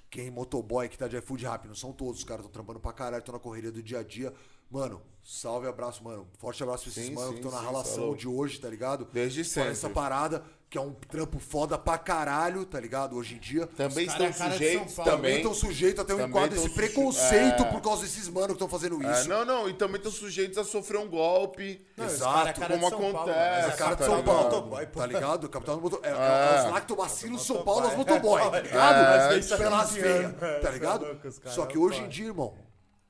Quem 0.10 0.32
motoboy 0.32 0.88
que 0.88 0.98
tá 0.98 1.10
de 1.10 1.18
iFood 1.18 1.44
rap, 1.44 1.68
não 1.68 1.76
são 1.76 1.92
todos, 1.92 2.20
os 2.20 2.24
caras 2.24 2.46
estão 2.46 2.54
trampando 2.54 2.80
pra 2.80 2.94
caralho, 2.94 3.20
estão 3.20 3.34
na 3.34 3.40
correria 3.40 3.72
do 3.72 3.84
dia 3.84 4.00
a 4.00 4.04
dia. 4.04 4.34
Mano, 4.72 5.02
salve, 5.22 5.68
abraço, 5.68 6.02
mano. 6.04 6.26
Forte 6.38 6.64
abraço 6.64 6.84
pra 6.84 6.92
esses 6.94 7.06
Sim, 7.08 7.14
mano 7.14 7.34
sim, 7.34 7.42
que 7.42 7.46
estão 7.46 7.62
na 7.62 7.84
sim, 7.84 7.96
falou. 7.96 8.16
de 8.16 8.28
hoje, 8.30 8.60
tá 8.62 8.70
ligado? 8.70 9.06
Desde 9.12 9.44
sempre. 9.44 9.72
essa 9.72 9.90
parada, 9.90 10.46
que 10.70 10.78
é 10.78 10.82
um 10.82 10.94
trampo 10.94 11.40
foda 11.40 11.80
pra 11.80 11.98
caralho, 11.98 12.64
tá 12.64 12.80
ligado? 12.80 13.16
Hoje 13.16 13.34
em 13.34 13.40
dia. 13.40 13.66
Também 13.66 14.06
Os 14.08 14.14
é 14.14 14.28
estão 14.28 14.30
de 14.30 14.54
sujeitos. 14.54 14.94
Também 14.96 15.38
estão 15.38 15.54
sujeitos 15.56 16.00
a 16.00 16.06
ter 16.06 16.14
um 16.14 16.28
enquadro, 16.28 16.50
tão 16.50 16.58
esse 16.60 16.68
suje- 16.68 16.76
preconceito 16.76 17.64
É. 17.64 17.72
por 17.72 17.82
causa 17.82 18.04
desses 18.04 18.30
mano 18.30 18.48
que 18.50 18.54
estão 18.54 18.70
fazendo 18.70 19.02
É, 19.04 19.12
isso. 19.20 19.28
não, 19.28 19.44
não, 19.44 19.68
e 19.68 19.74
também 19.74 19.96
estão 19.98 20.12
sujeitos 20.12 20.60
a 20.60 20.64
sofrer 20.64 21.00
um 21.00 21.10
golpe. 21.10 21.84
Não, 21.98 22.06
Exato, 22.06 22.34
cara 22.34 22.50
é 22.50 22.54
cara 22.54 22.78
de 22.78 22.80
como 22.82 22.92
Paulo, 23.00 23.18
acontece, 23.32 23.68
É 23.68 23.76
cara 23.76 23.92
de 23.96 23.98
tá 23.98 24.06
São 24.06 24.18
ligado? 24.18 24.26
Paulo, 24.26 24.44
Motoboy, 24.44 24.86
pô. 24.86 25.00
tá 25.00 25.06
ligado? 25.08 25.50
Capitão 25.50 25.76
do 25.78 25.82
motor... 25.82 26.00
É, 26.04 26.10
é, 26.10 26.12
É. 26.12 26.66
os 26.66 26.72
lactobacilos 26.72 27.42
São 27.48 27.64
Paulo 27.64 27.86
aos 27.88 27.96
motoboy, 27.96 28.42
tá 28.52 28.60
ligado? 28.62 28.96
É, 29.34 29.58
pelas 29.58 29.92
veias, 29.94 30.42
É, 30.44 30.60
tá 30.60 30.70
ligado? 30.70 31.20
os 31.26 31.42
Só 31.52 31.66
que 31.66 31.80
hoje 31.80 32.02
em 32.02 32.08
dia, 32.08 32.28
irmão, 32.28 32.54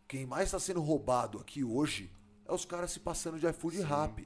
quem 0.07 0.25
mais 0.25 0.49
tá 0.49 0.59
sendo 0.59 0.81
roubado 0.81 1.37
aqui 1.39 1.61
hoje 1.63 2.09
é 2.47 2.53
os 2.53 2.63
caras 2.63 2.91
se 2.91 3.01
passando 3.01 3.37
de 3.37 3.45
iFood 3.47 3.79
e 3.79 3.81
rap. 3.81 4.25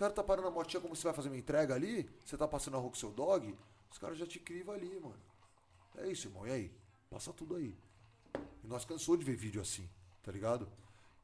Caras 0.00 0.14
tá 0.14 0.24
parando 0.24 0.48
a 0.48 0.50
motinha 0.50 0.80
como 0.80 0.96
você 0.96 1.04
vai 1.04 1.12
fazer 1.12 1.28
uma 1.28 1.36
entrega 1.36 1.74
ali, 1.74 2.08
você 2.24 2.34
tá 2.34 2.48
passando 2.48 2.74
a 2.74 2.80
rua 2.80 2.88
com 2.88 2.96
seu 2.96 3.10
dog, 3.10 3.54
os 3.92 3.98
caras 3.98 4.16
já 4.16 4.26
te 4.26 4.38
crivam 4.38 4.74
ali, 4.74 4.98
mano. 4.98 5.20
É 5.98 6.06
isso, 6.06 6.26
irmão. 6.26 6.46
E 6.46 6.50
aí? 6.50 6.72
Passa 7.10 7.34
tudo 7.34 7.56
aí. 7.56 7.76
E 8.64 8.66
nós 8.66 8.86
cansou 8.86 9.14
de 9.14 9.26
ver 9.26 9.36
vídeo 9.36 9.60
assim, 9.60 9.86
tá 10.22 10.32
ligado? 10.32 10.66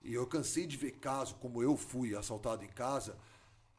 E 0.02 0.12
eu 0.12 0.26
cansei 0.26 0.66
de 0.66 0.76
ver 0.76 0.90
caso 0.90 1.36
como 1.36 1.62
eu 1.62 1.74
fui 1.74 2.14
assaltado 2.14 2.66
em 2.66 2.68
casa. 2.68 3.16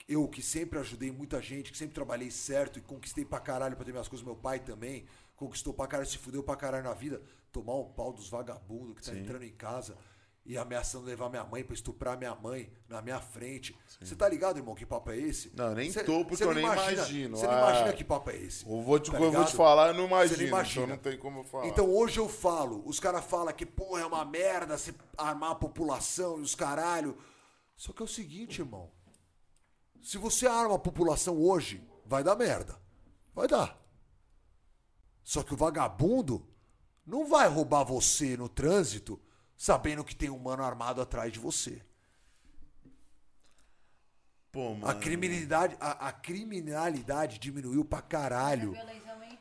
Eu 0.09 0.27
que 0.27 0.41
sempre 0.41 0.79
ajudei 0.79 1.11
muita 1.11 1.39
gente, 1.43 1.71
que 1.71 1.77
sempre 1.77 1.93
trabalhei 1.93 2.31
certo 2.31 2.79
e 2.79 2.81
conquistei 2.81 3.23
pra 3.23 3.39
caralho 3.39 3.75
pra 3.75 3.85
ter 3.85 3.91
minhas 3.91 4.07
coisas, 4.07 4.25
meu 4.25 4.35
pai 4.35 4.61
também 4.61 5.05
conquistou 5.35 5.75
pra 5.75 5.85
caralho, 5.85 6.09
se 6.09 6.17
fudeu 6.17 6.41
pra 6.41 6.55
caralho 6.55 6.85
na 6.85 6.95
vida, 6.95 7.21
tomar 7.51 7.75
um 7.75 7.93
pau 7.93 8.11
dos 8.11 8.29
vagabundos 8.29 8.95
que 8.95 9.05
tá 9.05 9.15
entrando 9.15 9.43
em 9.43 9.53
casa 9.53 9.95
e 10.47 10.57
ameaçando 10.57 11.05
levar 11.05 11.29
minha 11.29 11.43
mãe 11.43 11.61
pra 11.61 11.73
estuprar 11.73 12.17
minha 12.17 12.33
mãe 12.33 12.71
na 12.87 13.01
minha 13.01 13.19
frente. 13.19 13.77
Você 13.99 14.15
tá 14.15 14.29
ligado, 14.29 14.57
irmão, 14.57 14.73
que 14.73 14.85
papo 14.85 15.11
é 15.11 15.17
esse? 15.17 15.51
Não, 15.53 15.75
nem 15.75 15.91
Cê- 15.91 16.05
tô, 16.05 16.23
porque 16.23 16.41
eu 16.41 16.53
nem 16.53 16.63
imagino. 16.63 17.35
Você 17.37 17.45
não 17.45 17.53
Ah. 17.53 17.59
imagina 17.69 17.93
que 17.93 18.03
papo 18.05 18.29
é 18.29 18.37
esse. 18.37 18.65
Eu 18.65 18.81
vou 18.81 18.97
te, 18.97 19.11
Tá 19.11 19.19
eu 19.19 19.29
vou 19.29 19.43
te 19.43 19.53
falar, 19.53 19.89
eu 19.89 19.93
não 19.93 20.05
imagino, 20.05 20.39
não 20.41 20.47
imagina. 20.47 20.85
então 20.85 20.95
não 20.95 21.03
tem 21.03 21.17
como 21.19 21.39
eu 21.41 21.43
falar. 21.43 21.67
Então 21.67 21.93
hoje 21.93 22.17
eu 22.19 22.29
falo, 22.29 22.81
os 22.85 22.97
caras 22.97 23.25
falam 23.25 23.53
que, 23.53 23.65
porra, 23.65 24.01
é 24.01 24.05
uma 24.05 24.23
merda 24.23 24.77
se 24.77 24.95
armar 25.17 25.51
a 25.51 25.55
população 25.55 26.39
e 26.39 26.41
os 26.43 26.55
caralho. 26.55 27.17
Só 27.75 27.91
que 27.91 28.01
é 28.01 28.05
o 28.05 28.07
seguinte, 28.07 28.59
irmão. 28.61 28.89
Se 30.01 30.17
você 30.17 30.47
arma 30.47 30.75
a 30.75 30.79
população 30.79 31.37
hoje, 31.41 31.85
vai 32.05 32.23
dar 32.23 32.37
merda. 32.37 32.79
Vai 33.35 33.47
dar. 33.49 33.77
Só 35.23 35.43
que 35.43 35.53
o 35.53 35.57
vagabundo 35.57 36.47
não 37.05 37.25
vai 37.27 37.49
roubar 37.49 37.83
você 37.83 38.37
no 38.37 38.47
trânsito 38.47 39.19
sabendo 39.57 40.03
que 40.03 40.15
tem 40.15 40.29
um 40.29 40.37
mano 40.39 40.63
armado 40.63 41.01
atrás 41.01 41.31
de 41.33 41.39
você. 41.39 41.81
Pô, 44.51 44.73
mano. 44.73 44.87
A 44.87 44.93
criminalidade, 44.95 45.75
a, 45.79 46.07
a 46.07 46.11
criminalidade 46.11 47.37
diminuiu 47.39 47.83
pra 47.83 48.01
caralho. 48.01 48.71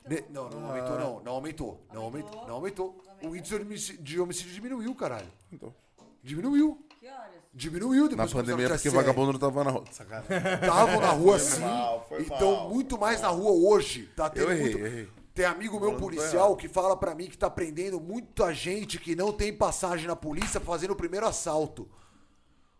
Ne- 0.08 0.24
Não, 0.30 0.48
não 0.50 0.66
aumentou, 0.66 0.98
não. 0.98 1.20
Não 1.22 1.32
aumentou. 1.32 1.86
Não 1.92 2.02
aumentou. 2.02 2.46
Não 2.46 2.54
aumentou. 2.54 3.02
O 3.22 3.34
índice 3.34 3.54
de 3.56 3.62
homicídio, 3.62 4.02
de 4.02 4.20
homicídio 4.20 4.52
diminuiu, 4.52 4.94
caralho. 4.94 5.28
Então. 5.50 5.74
Diminuiu. 6.22 6.84
Que 7.00 7.06
horas? 7.08 7.30
Diminuiu 7.54 8.02
Na 8.04 8.08
depois 8.10 8.30
que 8.30 8.36
pandemia, 8.36 8.56
começaram 8.68 8.76
porque 8.76 8.88
tirar 8.90 9.02
vagabundo 9.02 9.32
não 9.32 9.40
tava 9.40 9.64
na 9.64 9.70
rua. 9.70 9.84
Sacanagem. 9.90 10.36
Estavam 10.60 11.00
na 11.00 11.10
rua 11.10 11.38
Foi 11.38 11.48
sim. 11.48 11.60
mal, 11.60 12.06
foi 12.08 12.22
Então, 12.22 12.52
mal. 12.56 12.68
muito 12.68 12.98
mais 12.98 13.20
na 13.22 13.28
rua 13.28 13.50
hoje. 13.52 14.06
Tá 14.14 14.28
tendo 14.28 14.42
Eu 14.44 14.52
errei, 14.52 14.62
muito. 14.74 14.78
errei. 14.86 15.08
Tem 15.36 15.44
amigo 15.44 15.78
meu 15.78 15.98
policial 15.98 16.56
que 16.56 16.66
fala 16.66 16.96
pra 16.96 17.14
mim 17.14 17.28
que 17.28 17.36
tá 17.36 17.50
prendendo 17.50 18.00
muita 18.00 18.54
gente 18.54 18.98
que 18.98 19.14
não 19.14 19.30
tem 19.30 19.54
passagem 19.54 20.06
na 20.06 20.16
polícia 20.16 20.58
fazendo 20.58 20.92
o 20.92 20.96
primeiro 20.96 21.26
assalto. 21.26 21.86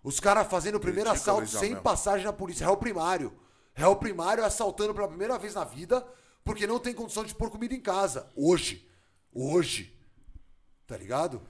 Os 0.02 0.18
caras 0.18 0.46
fazendo 0.46 0.76
o 0.76 0.80
primeiro 0.80 1.10
Critica, 1.10 1.32
assalto 1.32 1.50
sem 1.50 1.72
Amel. 1.72 1.82
passagem 1.82 2.24
na 2.24 2.32
polícia. 2.32 2.64
Réu 2.64 2.78
primário. 2.78 3.38
Réu 3.74 3.94
primário 3.96 4.42
assaltando 4.42 4.94
pela 4.94 5.06
primeira 5.06 5.38
vez 5.38 5.52
na 5.52 5.64
vida 5.64 6.02
porque 6.42 6.66
não 6.66 6.78
tem 6.78 6.94
condição 6.94 7.24
de 7.24 7.34
pôr 7.34 7.50
comida 7.50 7.74
em 7.74 7.80
casa. 7.80 8.26
Hoje. 8.34 8.88
Hoje. 9.34 9.94
Tá 10.86 10.96
ligado? 10.96 11.42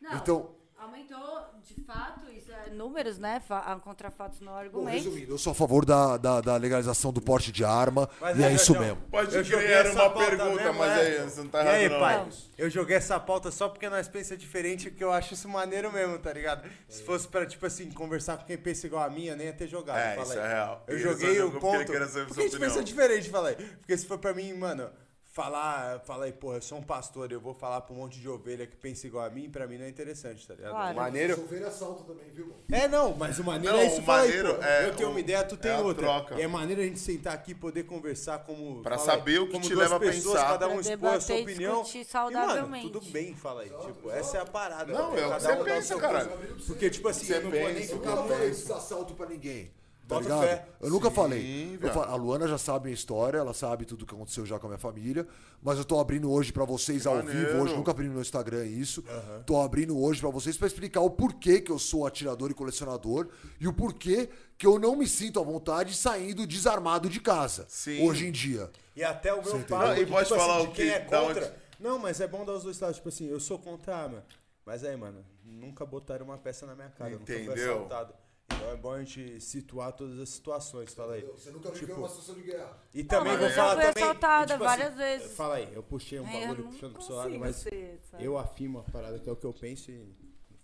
Não, 0.00 0.16
Então- 0.16 0.53
aumentou 0.94 1.44
de 1.66 1.74
fato, 1.82 2.30
isso 2.30 2.52
é 2.52 2.70
números, 2.70 3.18
né? 3.18 3.40
Fa- 3.40 3.78
Contra 3.82 4.10
fatos 4.10 4.40
não 4.40 4.52
Bom, 4.52 4.58
argumentos. 4.58 5.04
resumindo, 5.04 5.32
eu 5.32 5.38
sou 5.38 5.50
a 5.52 5.54
favor 5.54 5.84
da, 5.84 6.16
da, 6.16 6.40
da 6.40 6.56
legalização 6.56 7.12
do 7.12 7.20
porte 7.20 7.50
de 7.50 7.64
arma 7.64 8.08
Mas, 8.20 8.38
e 8.38 8.42
é 8.42 8.46
ô, 8.46 8.50
isso 8.50 8.78
mesmo. 8.78 8.96
Pode 9.10 9.30
crer, 9.44 9.70
era 9.70 9.88
essa 9.88 10.02
uma 10.02 10.10
pauta 10.10 10.28
pergunta, 10.36 10.62
mesmo, 10.62 10.78
mas 10.78 10.92
é. 10.92 11.00
aí, 11.00 11.28
você 11.30 11.40
não 11.40 11.48
tá 11.48 11.64
E 11.64 11.68
aí, 11.68 11.88
não. 11.88 11.98
pai? 11.98 12.28
Eu 12.56 12.70
joguei 12.70 12.96
essa 12.96 13.18
pauta 13.18 13.50
só 13.50 13.68
porque 13.68 13.88
nós 13.88 14.08
pensa 14.08 14.36
diferente, 14.36 14.90
que 14.90 15.02
eu 15.02 15.10
acho 15.12 15.34
isso 15.34 15.48
maneiro 15.48 15.92
mesmo, 15.92 16.18
tá 16.18 16.32
ligado? 16.32 16.68
Se 16.88 17.02
fosse 17.02 17.26
pra, 17.26 17.44
tipo 17.46 17.66
assim, 17.66 17.90
conversar 17.90 18.36
com 18.36 18.44
quem 18.44 18.56
pensa 18.56 18.86
igual 18.86 19.02
a 19.02 19.10
mim, 19.10 19.26
eu 19.26 19.36
nem 19.36 19.46
ia 19.46 19.52
ter 19.52 19.66
jogado. 19.66 19.98
É, 19.98 20.22
isso 20.22 20.32
aí. 20.32 20.38
é 20.38 20.48
real. 20.48 20.84
Eu 20.86 20.98
joguei 20.98 21.38
só 21.38 21.46
o 21.46 21.50
porque 21.50 21.66
ponto. 21.66 21.92
Porque 21.92 22.40
a 22.40 22.44
gente 22.44 22.58
pensa 22.58 22.84
diferente, 22.84 23.30
fala 23.30 23.48
aí. 23.48 23.56
Porque 23.56 23.96
se 23.96 24.06
for 24.06 24.18
pra 24.18 24.32
mim, 24.32 24.52
mano, 24.54 24.90
falar, 25.34 25.98
falar 26.06 26.26
aí, 26.26 26.32
porra, 26.32 26.58
eu 26.58 26.62
sou 26.62 26.78
um 26.78 26.82
pastor, 26.82 27.30
eu 27.32 27.40
vou 27.40 27.52
falar 27.52 27.80
pra 27.80 27.92
um 27.92 27.98
monte 27.98 28.20
de 28.20 28.28
ovelha 28.28 28.68
que 28.68 28.76
pensa 28.76 29.08
igual 29.08 29.24
a 29.26 29.28
mim, 29.30 29.50
pra 29.50 29.66
mim 29.66 29.76
não 29.76 29.84
é 29.84 29.88
interessante, 29.88 30.46
tá 30.46 30.54
ligado? 30.54 30.70
Claro. 30.70 30.96
Maneiro. 30.96 31.34
Chover 31.34 31.64
assalto 31.64 32.04
também, 32.04 32.30
viu? 32.32 32.54
É, 32.70 32.86
não, 32.86 33.12
mas 33.16 33.40
o 33.40 33.44
maneiro 33.44 33.74
Não, 33.76 33.82
é 33.82 33.86
isso, 33.88 34.00
o 34.00 34.04
fala 34.04 34.22
aí, 34.22 34.28
maneiro 34.28 34.54
pô. 34.54 34.62
é 34.62 34.86
Eu 34.88 34.94
tenho 34.94 35.08
o- 35.08 35.10
uma 35.12 35.18
ideia, 35.20 35.42
tu 35.44 35.56
tem 35.56 35.72
é 35.72 35.74
a 35.74 35.80
outra. 35.80 36.04
troca. 36.06 36.40
É 36.40 36.46
maneiro 36.46 36.80
a 36.80 36.84
gente 36.84 37.00
sentar 37.00 37.34
aqui 37.34 37.50
e 37.50 37.54
poder 37.54 37.82
conversar 37.82 38.38
como... 38.44 38.80
Pra 38.82 38.96
fala 38.96 39.10
saber 39.10 39.40
o 39.40 39.46
que 39.46 39.52
como 39.54 39.64
te 39.64 39.70
duas 39.74 39.82
leva 39.90 39.96
a 39.96 40.00
pessoas, 40.00 40.34
pensar. 40.36 40.46
Cada 40.52 40.68
um 40.68 40.80
Pra 40.80 40.80
expor 40.92 41.14
a 41.14 41.20
sua 41.20 41.36
opinião. 41.36 41.82
discutir 41.82 41.98
E, 42.00 42.04
saudavelmente. 42.04 42.68
mano, 42.86 43.00
tudo 43.00 43.00
bem, 43.10 43.34
fala 43.34 43.62
aí. 43.62 43.70
Tipo, 43.70 44.10
essa 44.12 44.38
é 44.38 44.40
a 44.40 44.46
parada. 44.46 44.92
Não, 44.92 45.10
tá? 45.10 45.18
é 45.18 45.26
o 45.26 45.32
que 45.34 45.40
Cada 45.40 45.40
você 45.40 45.46
um 45.52 45.56
dá 45.56 45.60
o 45.60 45.64
pensa, 45.64 45.98
ponto. 45.98 46.64
Porque, 46.68 46.90
tipo 46.90 47.08
assim, 47.08 47.26
Você 47.26 47.34
eu 47.38 47.42
não 47.42 47.50
vou 47.50 47.58
nem 47.60 47.74
pensa, 47.74 47.92
Eu 47.92 47.98
ficar 47.98 48.16
falei 48.16 48.50
de 48.52 48.72
assalto 48.72 49.14
pra 49.14 49.26
ninguém. 49.26 49.70
Tá 50.06 50.16
Bota 50.16 50.22
ligado? 50.22 50.40
fé. 50.42 50.68
Eu 50.82 50.90
nunca 50.90 51.08
Sim, 51.08 51.14
falei. 51.14 51.74
Eu 51.74 51.78
viado. 51.80 51.94
fa- 51.94 52.06
a 52.06 52.14
Luana 52.14 52.46
já 52.46 52.58
sabe 52.58 52.90
a 52.90 52.92
história, 52.92 53.38
ela 53.38 53.54
sabe 53.54 53.86
tudo 53.86 54.04
que 54.04 54.14
aconteceu 54.14 54.44
já 54.44 54.58
com 54.58 54.66
a 54.66 54.68
minha 54.70 54.78
família. 54.78 55.26
Mas 55.62 55.78
eu 55.78 55.84
tô 55.84 55.98
abrindo 55.98 56.30
hoje 56.30 56.52
pra 56.52 56.64
vocês 56.66 57.06
ao 57.06 57.16
maneiro. 57.16 57.52
vivo, 57.52 57.62
hoje, 57.62 57.74
nunca 57.74 57.90
abri 57.90 58.06
no 58.06 58.12
meu 58.12 58.20
Instagram 58.20 58.66
isso. 58.66 59.02
Tô 59.46 59.60
abrindo 59.62 59.98
hoje 59.98 60.20
pra 60.20 60.28
vocês 60.28 60.58
pra 60.58 60.66
explicar 60.66 61.00
o 61.00 61.08
porquê 61.08 61.60
que 61.60 61.72
eu 61.72 61.78
sou 61.78 62.06
atirador 62.06 62.50
e 62.50 62.54
colecionador 62.54 63.28
e 63.58 63.66
o 63.66 63.72
porquê 63.72 64.28
que 64.58 64.66
eu 64.66 64.78
não 64.78 64.94
me 64.94 65.06
sinto 65.08 65.40
à 65.40 65.42
vontade 65.42 65.96
saindo 65.96 66.46
desarmado 66.46 67.08
de 67.08 67.18
casa. 67.20 67.64
Sim. 67.68 68.06
Hoje 68.06 68.26
em 68.26 68.30
dia. 68.30 68.70
E 68.94 69.02
até 69.02 69.32
o 69.32 69.42
meu 69.42 69.56
entendeu? 69.56 69.92
E 69.96 70.04
que, 70.04 70.12
pode 70.12 70.28
tipo 70.28 70.38
falar 70.38 70.56
assim, 70.58 70.64
o 70.64 70.68
de 70.68 70.74
quem 70.74 70.84
que- 70.86 70.92
é 70.92 71.00
contra. 71.00 71.46
onde- 71.46 71.52
Não, 71.80 71.98
mas 71.98 72.20
é 72.20 72.26
bom 72.28 72.44
dar 72.44 72.52
os 72.52 72.62
dois 72.62 72.78
lados. 72.78 72.96
Tipo 72.96 73.08
assim, 73.08 73.26
eu 73.26 73.40
sou 73.40 73.58
contra 73.58 73.96
a 73.96 74.02
arma. 74.02 74.24
Mas 74.66 74.84
aí, 74.84 74.94
mano, 74.96 75.24
nunca 75.44 75.84
botaram 75.86 76.26
uma 76.26 76.36
peça 76.38 76.66
na 76.66 76.74
minha 76.74 76.88
cara. 76.90 77.10
Eu 77.10 77.18
nunca 77.20 77.32
fui 77.32 77.42
Entendeu? 77.42 77.74
assaltado. 77.74 78.14
Então 78.50 78.70
é 78.70 78.76
bom 78.76 78.92
a 78.92 79.02
gente 79.02 79.40
situar 79.40 79.92
todas 79.92 80.18
as 80.18 80.28
situações, 80.28 80.92
fala 80.94 81.14
aí. 81.14 81.22
Você 81.22 81.50
nunca 81.50 81.70
viveu 81.70 81.88
Tipo, 81.88 82.00
uma 82.00 82.08
situação 82.08 82.34
de 82.34 82.42
guerra. 82.42 82.78
E 82.92 83.02
também 83.04 83.32
mas 83.32 83.40
vou 83.40 83.48
eu 83.48 83.54
já 83.54 83.62
falar 83.62 83.74
fui 83.74 83.92
também. 83.92 84.02
assaltada 84.04 84.52
tipo 84.52 84.64
várias 84.64 84.88
assim, 84.88 84.96
vezes. 84.96 85.36
Fala 85.36 85.54
aí, 85.56 85.68
eu 85.74 85.82
puxei 85.82 86.20
um 86.20 86.26
eu 86.30 86.40
bagulho 86.40 86.64
não 86.64 86.70
puxando 86.72 86.92
pro 86.92 87.02
seu 87.02 87.16
lado, 87.16 87.38
mas 87.38 87.56
ser, 87.56 88.00
eu 88.18 88.38
afirmo 88.38 88.78
a 88.78 88.82
parada 88.82 89.18
que 89.18 89.28
é 89.28 89.32
o 89.32 89.36
que 89.36 89.46
eu 89.46 89.52
penso 89.52 89.90
e 89.90 90.14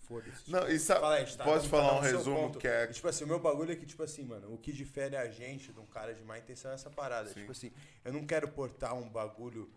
foda-se. 0.06 0.50
Não, 0.50 0.60
sabe, 0.78 1.00
Fala 1.00 1.14
aí, 1.14 1.24
tá, 1.24 1.44
posso 1.44 1.46
vamos 1.46 1.66
falar 1.66 1.88
cada 1.88 1.96
um 1.98 2.00
resumo 2.00 2.36
ponto. 2.36 2.58
que 2.58 2.68
é... 2.68 2.84
E, 2.84 2.92
Tipo 2.92 3.08
assim, 3.08 3.24
o 3.24 3.26
meu 3.28 3.38
bagulho 3.38 3.72
é 3.72 3.76
que, 3.76 3.86
tipo 3.86 4.02
assim, 4.02 4.24
mano, 4.24 4.52
o 4.52 4.58
que 4.58 4.72
difere 4.72 5.16
a 5.16 5.28
gente 5.28 5.72
de 5.72 5.78
um 5.80 5.86
cara 5.86 6.12
de 6.12 6.22
má 6.24 6.38
intenção 6.38 6.70
é 6.70 6.74
essa 6.74 6.90
parada. 6.90 7.32
Tipo 7.32 7.52
assim, 7.52 7.70
eu 8.04 8.12
não 8.12 8.26
quero 8.26 8.48
portar 8.48 8.94
um 8.94 9.08
bagulho 9.08 9.70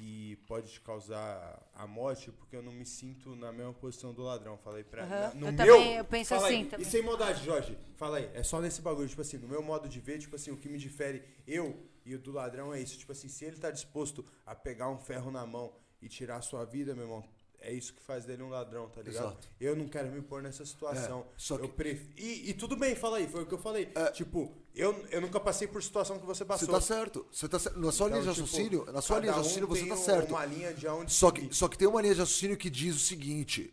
que 0.00 0.36
pode 0.46 0.72
te 0.72 0.80
causar 0.80 1.62
a 1.74 1.86
morte 1.86 2.30
porque 2.32 2.56
eu 2.56 2.62
não 2.62 2.72
me 2.72 2.86
sinto 2.86 3.36
na 3.36 3.52
mesma 3.52 3.74
posição 3.74 4.14
do 4.14 4.22
ladrão. 4.22 4.56
Falei 4.56 4.82
pra 4.82 5.04
na- 5.06 5.34
no 5.34 5.48
Eu 5.48 5.52
meu, 5.52 5.76
também, 5.76 5.94
eu 5.96 6.04
penso 6.06 6.28
Fala 6.30 6.48
aí, 6.48 6.54
assim 6.56 6.64
também. 6.70 6.86
E 6.86 6.90
sem 6.90 7.02
maldade, 7.02 7.44
Jorge. 7.44 7.76
Fala 7.96 8.16
aí. 8.16 8.30
É 8.32 8.42
só 8.42 8.60
nesse 8.62 8.80
bagulho, 8.80 9.06
tipo 9.08 9.20
assim, 9.20 9.36
no 9.36 9.46
meu 9.46 9.62
modo 9.62 9.88
de 9.90 10.00
ver, 10.00 10.18
tipo 10.18 10.34
assim, 10.36 10.50
o 10.50 10.56
que 10.56 10.70
me 10.70 10.78
difere 10.78 11.22
eu 11.46 11.78
e 12.06 12.14
o 12.14 12.18
do 12.18 12.32
ladrão 12.32 12.72
é 12.72 12.80
isso. 12.80 12.96
Tipo 12.98 13.12
assim, 13.12 13.28
se 13.28 13.44
ele 13.44 13.58
tá 13.58 13.70
disposto 13.70 14.24
a 14.46 14.54
pegar 14.54 14.88
um 14.88 14.98
ferro 14.98 15.30
na 15.30 15.44
mão 15.44 15.70
e 16.00 16.08
tirar 16.08 16.36
a 16.36 16.42
sua 16.42 16.64
vida, 16.64 16.94
meu 16.94 17.04
irmão, 17.04 17.22
é 17.60 17.72
isso 17.72 17.92
que 17.94 18.02
faz 18.02 18.24
dele 18.24 18.42
um 18.42 18.48
ladrão, 18.48 18.88
tá 18.88 19.02
ligado? 19.02 19.24
Exato. 19.26 19.48
Eu 19.60 19.76
não 19.76 19.86
quero 19.88 20.10
me 20.10 20.20
pôr 20.22 20.42
nessa 20.42 20.64
situação. 20.64 21.20
É, 21.20 21.24
só 21.36 21.56
eu 21.56 21.68
que- 21.68 21.74
pref... 21.74 22.00
e, 22.16 22.50
e 22.50 22.54
tudo 22.54 22.76
bem, 22.76 22.94
fala 22.94 23.18
aí, 23.18 23.28
foi 23.28 23.42
o 23.42 23.46
que 23.46 23.54
eu 23.54 23.58
falei. 23.58 23.90
Tipo, 24.14 24.50
eu, 24.74 24.94
eu 25.10 25.20
nunca 25.20 25.38
passei 25.38 25.68
por 25.68 25.82
situação 25.82 26.18
que 26.18 26.26
você 26.26 26.38
Você 26.38 26.44
passou. 26.46 26.68
tá 26.68 26.80
certo. 26.80 27.26
Você 27.30 27.48
tá 27.48 27.58
certo. 27.58 27.78
Na 27.78 27.92
sua 27.92 28.08
linha 28.08 28.20
de 28.22 28.28
Então, 28.28 28.34
tipo, 28.34 28.46
raciocínio, 28.46 28.92
na 28.92 29.00
sua 29.02 29.18
linha 29.20 29.32
de 29.32 29.38
um 29.38 29.42
raciocínio 29.42 29.68
você 29.68 29.80
tem 29.80 29.88
tá 29.90 29.94
um- 29.94 29.98
certo. 30.04 30.30
Uma 30.30 30.44
linha 30.46 30.72
de 30.74 30.86
onde 30.88 31.12
Só 31.12 31.30
que, 31.30 31.54
só 31.54 31.68
que 31.68 31.76
tem 31.78 31.86
uma 31.88 32.00
linha 32.00 32.14
de 32.14 32.20
raciocínio 32.20 32.56
que 32.56 32.70
diz 32.70 32.96
o 32.96 33.00
seguinte: 33.00 33.72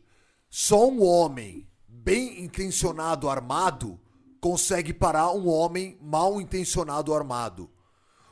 só 0.50 0.88
um 0.90 1.04
homem 1.04 1.68
bem 1.88 2.44
intencionado 2.44 3.30
armado 3.30 4.00
consegue 4.40 4.94
parar 4.94 5.32
um 5.32 5.48
homem 5.48 5.98
mal 6.02 6.40
intencionado 6.40 7.14
armado. 7.14 7.70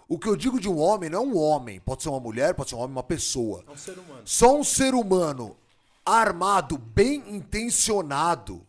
O 0.08 0.19
que 0.19 0.27
eu 0.30 0.35
digo 0.35 0.59
de 0.59 0.69
um 0.69 0.77
homem 0.77 1.09
não 1.09 1.24
é 1.24 1.25
um 1.25 1.38
homem, 1.38 1.80
pode 1.80 2.03
ser 2.03 2.09
uma 2.09 2.19
mulher, 2.19 2.53
pode 2.53 2.69
ser 2.69 2.75
um 2.75 2.80
homem, 2.80 2.92
uma 2.92 3.03
pessoa. 3.03 3.64
É 3.67 3.72
um 3.72 3.77
ser 3.77 3.98
humano. 3.98 4.22
Só 4.24 4.56
um 4.58 4.64
ser 4.64 4.93
humano 4.93 5.58
armado, 6.06 6.77
bem 6.77 7.24
intencionado. 7.35 8.66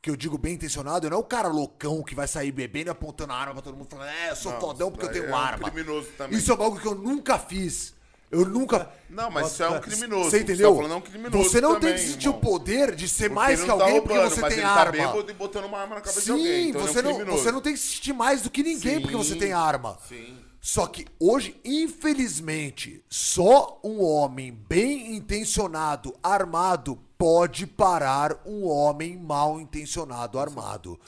Que 0.00 0.10
eu 0.10 0.16
digo 0.16 0.38
bem 0.38 0.54
intencionado, 0.54 1.08
não 1.10 1.16
é 1.16 1.20
o 1.20 1.24
cara 1.24 1.48
loucão 1.48 2.02
que 2.02 2.14
vai 2.14 2.28
sair 2.28 2.52
bebendo 2.52 2.88
e 2.88 2.92
apontando 2.92 3.32
a 3.32 3.36
arma 3.36 3.54
pra 3.54 3.62
todo 3.62 3.76
mundo 3.76 3.88
falando, 3.90 4.08
é, 4.08 4.30
eu 4.30 4.36
sou 4.36 4.52
Não, 4.52 4.60
fodão 4.60 4.90
porque 4.92 5.06
eu 5.06 5.12
tenho 5.12 5.24
é 5.26 5.30
um 5.30 5.36
arma. 5.36 5.70
criminoso 5.70 6.08
também. 6.16 6.38
Isso 6.38 6.52
é 6.52 6.56
bagulho 6.56 6.80
que 6.80 6.86
eu 6.86 6.94
nunca 6.94 7.38
fiz. 7.38 7.94
Eu 8.30 8.44
nunca. 8.44 8.90
Não, 9.08 9.30
mas 9.30 9.52
isso 9.52 9.62
é 9.62 9.70
um 9.70 9.80
criminoso. 9.80 10.30
Você 10.30 10.40
entendeu? 10.40 10.70
tá 10.70 10.76
falando 10.76 10.92
é 10.92 10.96
um 10.96 11.00
criminoso 11.00 11.44
você 11.48 11.60
não 11.60 11.70
tem 11.80 11.90
também, 11.92 11.94
que 11.94 12.10
sentir 12.12 12.28
o 12.28 12.34
poder 12.34 12.94
de 12.94 13.08
ser 13.08 13.30
Porque 13.30 13.34
mais 13.34 13.60
que 13.60 13.66
tá 13.66 13.72
alguém 13.72 14.00
porque 14.02 14.14
roubando, 14.14 14.34
você 14.34 14.40
mas 14.40 14.54
tem 14.54 14.62
ele 14.62 14.66
arma. 14.70 14.84
tá 14.84 14.90
bêbado 14.92 15.30
e 15.30 15.34
botando 15.34 15.64
uma 15.64 15.78
arma 15.78 15.94
na 15.94 16.00
cabeça 16.02 16.20
de 16.24 16.30
alguém. 16.30 16.46
Sim, 16.46 16.68
Então 16.68 16.80
você, 16.82 16.98
é 16.98 17.00
um 17.00 17.04
não, 17.04 17.14
criminoso. 17.14 17.42
você 17.42 17.52
não 17.52 17.60
tem 17.62 17.72
que 17.72 17.78
se 17.78 17.94
sentir 17.94 18.12
mais 18.12 18.42
do 18.42 18.50
que 18.50 18.62
ninguém 18.62 19.00
porque 19.00 19.16
você 19.16 19.32
Sim. 19.32 19.38
tem 19.38 19.52
arma. 19.52 19.98
Sim. 20.06 20.36
Só 20.60 20.86
que 20.86 21.06
hoje, 21.18 21.58
infelizmente, 21.64 23.02
só 23.08 23.80
um 23.82 24.02
homem 24.02 24.52
bem 24.68 25.14
intencionado, 25.16 26.14
armado, 26.22 26.98
pode 27.16 27.66
parar 27.66 28.36
um 28.44 28.66
homem 28.66 29.16
mal 29.16 29.58
intencionado, 29.60 30.38
armado. 30.38 30.98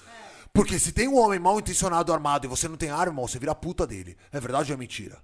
Porque 0.52 0.78
se 0.78 0.92
tem 0.92 1.06
um 1.06 1.18
homem 1.18 1.38
mal 1.38 1.58
intencionado, 1.58 2.12
armado 2.12 2.46
e 2.46 2.48
você 2.48 2.66
não 2.68 2.76
tem 2.76 2.90
arma, 2.90 3.06
irmão, 3.12 3.28
você 3.28 3.38
vira 3.38 3.52
a 3.52 3.54
puta 3.54 3.86
dele. 3.86 4.16
É 4.32 4.40
verdade 4.40 4.72
ou 4.72 4.74
é 4.74 4.78
mentira? 4.78 5.18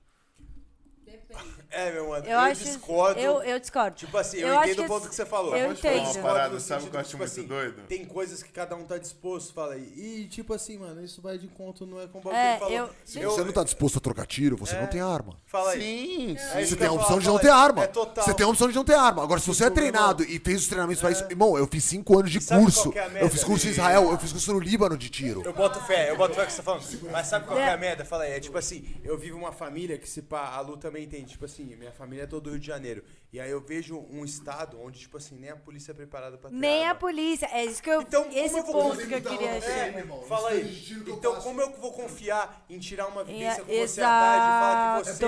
É, 1.70 1.90
meu 1.92 2.08
mano, 2.08 2.24
eu, 2.24 2.30
Eu 2.32 2.38
acho. 2.38 2.64
discordo. 2.64 3.20
Eu, 3.20 3.42
eu 3.42 3.58
discordo. 3.60 3.96
Tipo 3.96 4.16
assim, 4.16 4.38
eu, 4.38 4.48
Eu 4.48 4.64
entendo 4.64 4.82
o 4.82 4.86
ponto 4.86 5.08
que 5.08 5.14
você 5.14 5.26
falou. 5.26 5.54
eu 5.56 5.74
falar 5.76 5.96
entendo. 5.96 6.10
Uma 6.16 6.22
parada, 6.22 6.54
no 6.54 6.60
sabe 6.60 6.84
o 6.86 6.90
que 6.90 6.96
eu 6.96 7.00
acho 7.00 7.10
tipo 7.10 7.18
muito 7.22 7.30
assim, 7.32 7.46
doido? 7.46 7.82
Tem 7.88 8.04
coisas 8.04 8.42
que 8.42 8.50
cada 8.52 8.76
um 8.76 8.84
tá 8.84 8.98
disposto, 8.98 9.52
fala 9.52 9.74
aí. 9.74 9.92
E 9.96 10.28
tipo 10.28 10.54
assim, 10.54 10.78
mano, 10.78 11.02
isso 11.04 11.20
vai 11.20 11.38
de 11.38 11.46
encontro, 11.46 11.84
não 11.86 12.00
é 12.00 12.06
com 12.06 12.18
o 12.18 12.22
bagulho 12.22 12.36
É, 12.38 12.58
eu- 12.80 12.90
Se 13.04 13.18
você 13.24 13.44
não 13.44 13.52
tá 13.52 13.64
disposto 13.64 13.98
a 13.98 14.00
trocar 14.00 14.26
tiro, 14.26 14.56
você 14.56 14.76
não 14.78 14.86
tem 14.86 15.00
arma. 15.00 15.38
Fala 15.44 15.72
aí. 15.72 15.80
Sim, 15.80 16.36
É 16.54 16.62
isso 16.62 16.70
Você 16.70 16.76
tem 16.76 16.86
a 16.86 16.92
opção 16.92 17.08
falar, 17.08 17.20
de 17.20 17.26
não 17.26 17.38
ter 17.38 17.48
arma. 17.50 17.84
É 17.84 17.86
total. 17.88 18.24
Você 18.24 18.34
tem 18.34 18.46
a 18.46 18.48
opção 18.48 18.68
de 18.68 18.74
não 18.74 18.84
ter 18.84 18.94
arma. 18.94 19.22
Agora, 19.22 19.40
se 19.40 19.46
você 19.46 19.64
é 19.64 19.66
Tipo, 19.66 19.74
treinado 19.76 20.22
e 20.22 20.38
fez 20.38 20.62
os 20.62 20.68
treinamentos 20.68 21.00
pra 21.00 21.10
isso. 21.10 21.24
Irmão, 21.28 21.58
eu 21.58 21.66
fiz 21.66 21.84
cinco 21.84 22.18
anos 22.18 22.30
de 22.30 22.40
curso. 22.40 22.92
é 22.96 23.22
Eu 23.24 23.28
fiz 23.30 23.42
curso 23.44 23.66
em 23.66 23.70
Israel, 23.70 24.10
eu 24.10 24.18
fiz 24.18 24.32
curso 24.32 24.52
no 24.52 24.60
Líbano 24.60 24.96
de 24.96 25.08
tiro. 25.10 25.42
Eu 25.44 25.52
boto 25.52 25.80
fé, 25.80 26.10
eu 26.10 26.16
boto 26.16 26.34
fé 26.34 26.46
que 26.46 26.52
você 26.52 26.58
tá 26.58 26.62
falando. 26.62 26.86
Mas 27.10 27.26
sabe 27.26 27.46
qual 27.46 27.56
que 27.58 27.64
é 27.64 27.72
a 27.72 27.76
merda? 27.76 28.04
Fala 28.04 28.24
aí, 28.24 28.32
é 28.32 28.40
tipo 28.40 28.56
assim, 28.56 28.84
eu 29.04 29.18
vivo 29.18 29.36
uma 29.36 29.52
família 29.52 29.98
que 29.98 30.08
se 30.08 30.22
pá, 30.22 30.54
a 30.54 30.60
Lu 30.60 30.76
também 30.76 31.04
entende, 31.04 31.26
tipo 31.32 31.44
assim, 31.44 31.55
minha 31.64 31.92
família 31.92 32.24
é 32.24 32.26
todo 32.26 32.44
do 32.44 32.50
Rio 32.50 32.58
de 32.60 32.66
Janeiro. 32.66 33.02
E 33.32 33.40
aí 33.40 33.50
eu 33.50 33.60
vejo 33.60 33.98
um 34.10 34.24
estado 34.24 34.78
onde, 34.80 34.98
tipo 34.98 35.16
assim, 35.16 35.36
nem 35.38 35.50
a 35.50 35.56
polícia 35.56 35.90
é 35.92 35.94
preparada 35.94 36.36
pra 36.36 36.50
ter 36.50 36.56
Nem 36.56 36.84
a 36.84 36.88
arma. 36.90 37.00
polícia. 37.00 37.46
É 37.52 37.64
isso 37.64 37.82
que 37.82 37.88
eu. 37.90 38.02
Então, 38.02 38.24
como 38.24 38.36
esse 38.36 38.58
eu 38.58 38.62
vou 38.64 38.72
ponto 38.72 38.88
conseguir 38.96 39.08
que 39.08 39.14
eu 39.14 39.20
dar 39.20 39.30
queria 39.30 39.50
uma- 39.52 39.60
chegar. 39.60 39.98
É, 39.98 40.06
Fala 40.28 40.48
aí. 40.50 40.86
Então, 41.08 41.34
como 41.40 41.60
eu 41.60 41.70
vou 41.80 41.92
confiar 41.92 42.64
em 42.68 42.78
tirar 42.78 43.06
uma 43.08 43.22
evidência 43.22 43.60
com 43.64 43.66
você 43.72 43.78
exato. 43.80 44.06
à 44.06 44.20
tarde 44.20 44.44
e 44.46 44.60
falar 44.60 44.98
que 44.98 45.04
você 45.08 45.24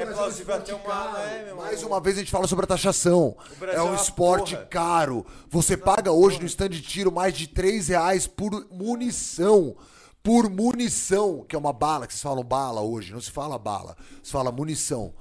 é 0.00 0.04
Brasil 0.04 0.14
plausível 0.16 0.54
é 0.54 0.58
até 0.58 0.74
uma 0.74 0.94
arma? 0.94 1.20
É, 1.22 1.44
meu 1.44 1.56
Mais 1.56 1.82
uma 1.82 2.00
vez 2.00 2.16
a 2.16 2.20
gente 2.20 2.30
fala 2.30 2.46
sobre 2.46 2.64
a 2.64 2.68
taxação. 2.68 3.36
É 3.62 3.76
é 3.76 3.82
um 3.82 3.94
esporte 3.94 4.54
porra. 4.54 4.66
caro. 4.68 5.26
Você 5.48 5.76
paga 5.76 6.12
hoje 6.12 6.38
no 6.40 6.46
stand 6.46 6.68
de 6.70 6.82
tiro 6.82 7.10
mais 7.12 7.34
de 7.34 7.46
3 7.46 7.88
reais 7.88 8.26
por 8.26 8.66
munição. 8.70 9.76
Por 10.22 10.50
munição, 10.50 11.44
que 11.48 11.56
é 11.56 11.58
uma 11.58 11.72
bala, 11.72 12.06
que 12.06 12.12
vocês 12.12 12.22
falam 12.22 12.44
bala 12.44 12.82
hoje, 12.82 13.10
não 13.12 13.22
se 13.22 13.30
fala 13.30 13.58
bala, 13.58 13.96
se 14.22 14.30
fala 14.30 14.52
munição. 14.52 15.14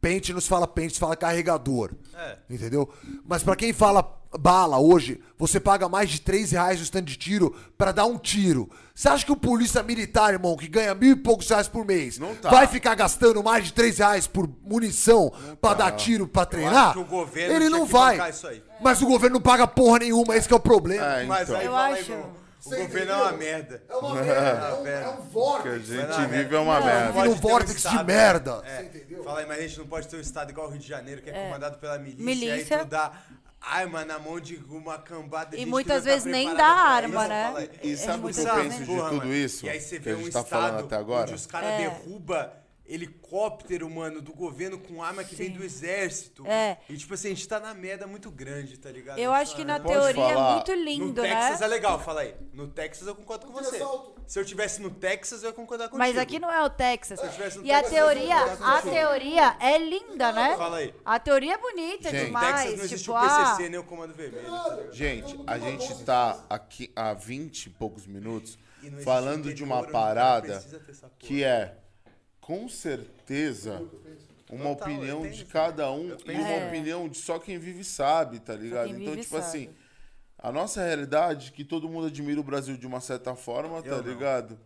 Pente 0.00 0.32
não 0.32 0.40
se 0.40 0.48
fala 0.48 0.66
pente, 0.66 0.94
se 0.94 1.00
fala 1.00 1.14
carregador. 1.16 1.90
É. 2.16 2.36
Entendeu? 2.48 2.88
Mas 3.26 3.42
pra 3.42 3.54
quem 3.54 3.72
fala 3.72 4.16
bala 4.38 4.78
hoje, 4.78 5.20
você 5.36 5.58
paga 5.58 5.88
mais 5.88 6.08
de 6.08 6.20
3 6.20 6.52
reais 6.52 6.78
no 6.78 6.84
stand 6.84 7.02
de 7.02 7.16
tiro 7.16 7.54
pra 7.76 7.90
dar 7.90 8.06
um 8.06 8.16
tiro. 8.16 8.70
Você 8.94 9.08
acha 9.08 9.26
que 9.26 9.32
o 9.32 9.36
polícia 9.36 9.82
militar, 9.82 10.32
irmão, 10.32 10.56
que 10.56 10.68
ganha 10.68 10.94
mil 10.94 11.12
e 11.12 11.16
poucos 11.16 11.48
reais 11.48 11.66
por 11.66 11.84
mês, 11.84 12.16
Não 12.18 12.34
tá. 12.36 12.48
vai 12.48 12.66
ficar 12.68 12.94
gastando 12.94 13.42
mais 13.42 13.64
de 13.64 13.72
3 13.72 13.98
reais 13.98 14.26
por 14.28 14.48
munição 14.62 15.32
pra 15.60 15.74
tá. 15.74 15.84
dar 15.84 15.92
tiro, 15.92 16.28
pra 16.28 16.46
treinar? 16.46 16.90
acho 16.90 16.92
que 16.94 16.98
o 17.00 17.04
governo 17.04 17.54
Ele 17.56 17.68
não 17.68 17.86
que 17.86 17.92
vai. 17.92 18.16
bancar 18.16 18.30
isso 18.30 18.46
aí. 18.46 18.62
Mas 18.80 19.02
o 19.02 19.06
governo 19.06 19.34
não 19.34 19.40
paga 19.42 19.66
porra 19.66 19.98
nenhuma, 19.98 20.36
esse 20.36 20.46
que 20.46 20.54
é 20.54 20.56
o 20.56 20.60
problema. 20.60 21.04
É, 21.04 21.24
Mas 21.26 21.48
então. 21.48 21.60
aí 21.60 21.66
Eu 21.66 21.76
acho- 21.76 22.39
o 22.64 22.70
governo 22.70 22.82
é 22.82 22.84
entendeu? 22.84 23.16
uma 23.16 23.32
merda. 23.32 23.82
É 23.88 23.94
uma 23.96 24.14
merda, 24.22 24.66
é 24.66 24.74
um, 24.74 24.86
é 24.86 25.08
um 25.08 25.12
O 25.12 25.16
que 25.16 25.20
a 25.20 25.30
vórtice. 25.30 25.86
gente 25.96 26.06
lá, 26.08 26.26
vive 26.26 26.54
é 26.54 26.58
uma 26.58 26.78
Não, 26.80 26.86
merda. 26.86 27.12
Vira 27.12 27.28
um 27.28 27.32
um 27.32 27.34
vórtice 27.36 27.88
de 27.88 28.04
merda. 28.04 28.62
É, 28.64 28.76
Você 28.76 28.82
entendeu? 28.82 29.24
Fala 29.24 29.40
aí, 29.40 29.46
mas 29.46 29.58
a 29.58 29.62
gente 29.62 29.78
não 29.78 29.86
pode 29.86 30.08
ter 30.08 30.16
um 30.16 30.20
estado 30.20 30.50
igual 30.50 30.66
o 30.66 30.70
Rio 30.70 30.78
de 30.80 30.88
Janeiro, 30.88 31.22
que 31.22 31.30
é, 31.30 31.44
comandado 31.46 31.78
pela 31.78 31.98
milícia, 31.98 32.24
Milícia. 32.24 32.74
e 32.74 32.78
aí 32.78 32.84
tu 32.84 32.88
dá 32.88 33.12
arma 33.60 34.04
na 34.06 34.18
mão 34.18 34.40
de 34.40 34.56
uma 34.70 34.96
cambada 34.98 35.50
de 35.50 35.56
E 35.56 35.58
gente 35.58 35.64
que 35.66 35.70
muitas 35.70 36.02
tá 36.02 36.10
vezes 36.10 36.24
nem 36.24 36.48
preparada 36.48 36.74
dá 36.76 36.82
arma, 36.82 37.28
né? 37.28 37.54
Aí. 37.82 37.90
E 37.92 37.96
sabe 37.96 38.18
o 38.26 38.32
que 38.32 38.40
eu 38.40 38.54
penso 38.54 38.78
nem- 38.80 39.02
de 39.02 39.08
tudo 39.10 39.34
isso? 39.34 39.66
E 39.66 39.68
aí 39.68 39.80
você 39.80 39.98
vê 39.98 40.14
um 40.14 40.22
tá 40.22 40.28
estado 40.28 40.46
falando 40.46 40.80
até 40.84 40.96
agora? 40.96 41.22
onde 41.24 41.34
os 41.34 41.46
caras 41.46 41.68
É. 41.68 41.76
derrubam 41.78 42.50
helicóptero, 42.92 43.88
mano, 43.88 44.20
do 44.20 44.32
governo 44.32 44.78
com 44.78 45.02
arma 45.02 45.22
que 45.22 45.34
vem 45.34 45.50
do 45.50 45.62
exército. 45.64 46.46
É. 46.46 46.78
E 46.88 46.96
tipo 46.96 47.14
assim, 47.14 47.28
a 47.28 47.30
gente 47.30 47.46
tá 47.46 47.60
na 47.60 47.72
merda 47.72 48.06
muito 48.06 48.30
grande, 48.30 48.76
tá 48.78 48.90
ligado? 48.90 49.18
Eu 49.18 49.32
A 49.32 49.38
acho 49.38 49.54
que 49.54 49.64
na- 49.64 49.78
Pode 49.78 49.92
teoria 49.94 50.24
é 50.24 50.34
falar. 50.34 50.54
muito 50.54 50.72
No 50.74 50.82
lindo, 50.82 51.22
Texas 51.22 51.60
né? 51.60 51.66
é 51.66 51.68
legal, 51.68 52.00
fala 52.00 52.22
aí. 52.22 52.34
No 52.52 52.68
Texas 52.68 53.06
eu 53.06 53.14
concordo 53.14 53.46
com 53.46 53.52
você. 53.52 53.78
Se 54.26 54.38
eu 54.38 54.44
tivesse 54.44 54.80
no 54.80 54.90
Texas, 54.90 55.42
eu 55.42 55.50
ia 55.50 55.52
concordar 55.52 55.84
contigo. 55.84 55.98
Mas 55.98 56.16
aqui 56.16 56.38
não 56.38 56.50
é 56.52 56.62
o 56.64 56.70
Texas. 56.70 57.18
Se 57.18 57.26
eu 57.26 57.30
tivesse 57.32 57.58
no 57.58 57.66
E 57.66 57.72
a 57.72 57.78
Texas, 57.82 57.98
eu 57.98 58.04
ia 58.04 58.14
teoria, 58.14 58.36
a 58.60 58.82
teoria 58.82 59.56
é 59.60 59.78
linda, 59.78 60.32
né? 60.32 60.56
Fala 60.56 60.76
aí. 60.78 60.94
A 61.04 61.18
teoria 61.18 61.54
é 61.54 61.58
bonita 61.58 62.10
Gente, 62.10 62.26
demais. 62.26 62.46
Texas 62.62 62.78
não 62.78 62.84
existe 62.84 63.04
tipo, 63.04 63.16
o 63.16 63.20
PCC 63.20 63.64
ah, 63.64 63.68
nem 63.68 63.78
o 63.78 63.84
Comando 63.84 64.14
Vermelho. 64.14 64.46
tá? 64.50 64.78
Gente, 64.92 65.38
a 65.46 65.58
gente 65.58 66.04
tá 66.04 66.44
aqui 66.48 66.92
há 66.94 67.12
20 67.14 67.66
e 67.66 67.70
poucos 67.70 68.06
minutos 68.06 68.58
falando 69.04 69.48
um 69.48 69.54
de 69.54 69.62
uma 69.64 69.82
parada 69.86 70.62
que 71.18 71.42
é, 71.44 71.76
com 72.50 72.68
certeza, 72.68 73.80
uma 74.50 74.74
Total, 74.74 74.88
opinião 74.92 75.30
de 75.30 75.44
cada 75.44 75.88
um 75.92 76.08
e 76.26 76.32
uma 76.32 76.48
É. 76.48 76.66
opinião 76.66 77.08
de 77.08 77.16
só 77.16 77.38
quem 77.38 77.58
vive 77.60 77.84
sabe, 77.84 78.40
tá 78.40 78.56
ligado? 78.56 78.88
Então, 78.90 79.14
tipo 79.14 79.28
sabe. 79.40 79.44
assim, 79.44 79.70
a 80.36 80.50
nossa 80.50 80.82
realidade, 80.82 81.52
que 81.52 81.64
todo 81.64 81.88
mundo 81.88 82.08
admira 82.08 82.40
o 82.40 82.42
Brasil 82.42 82.76
de 82.76 82.84
uma 82.88 83.00
certa 83.00 83.36
forma, 83.36 83.80
tá 83.80 83.88
Eu 83.90 84.02
não. 84.02 84.12
ligado? 84.12 84.58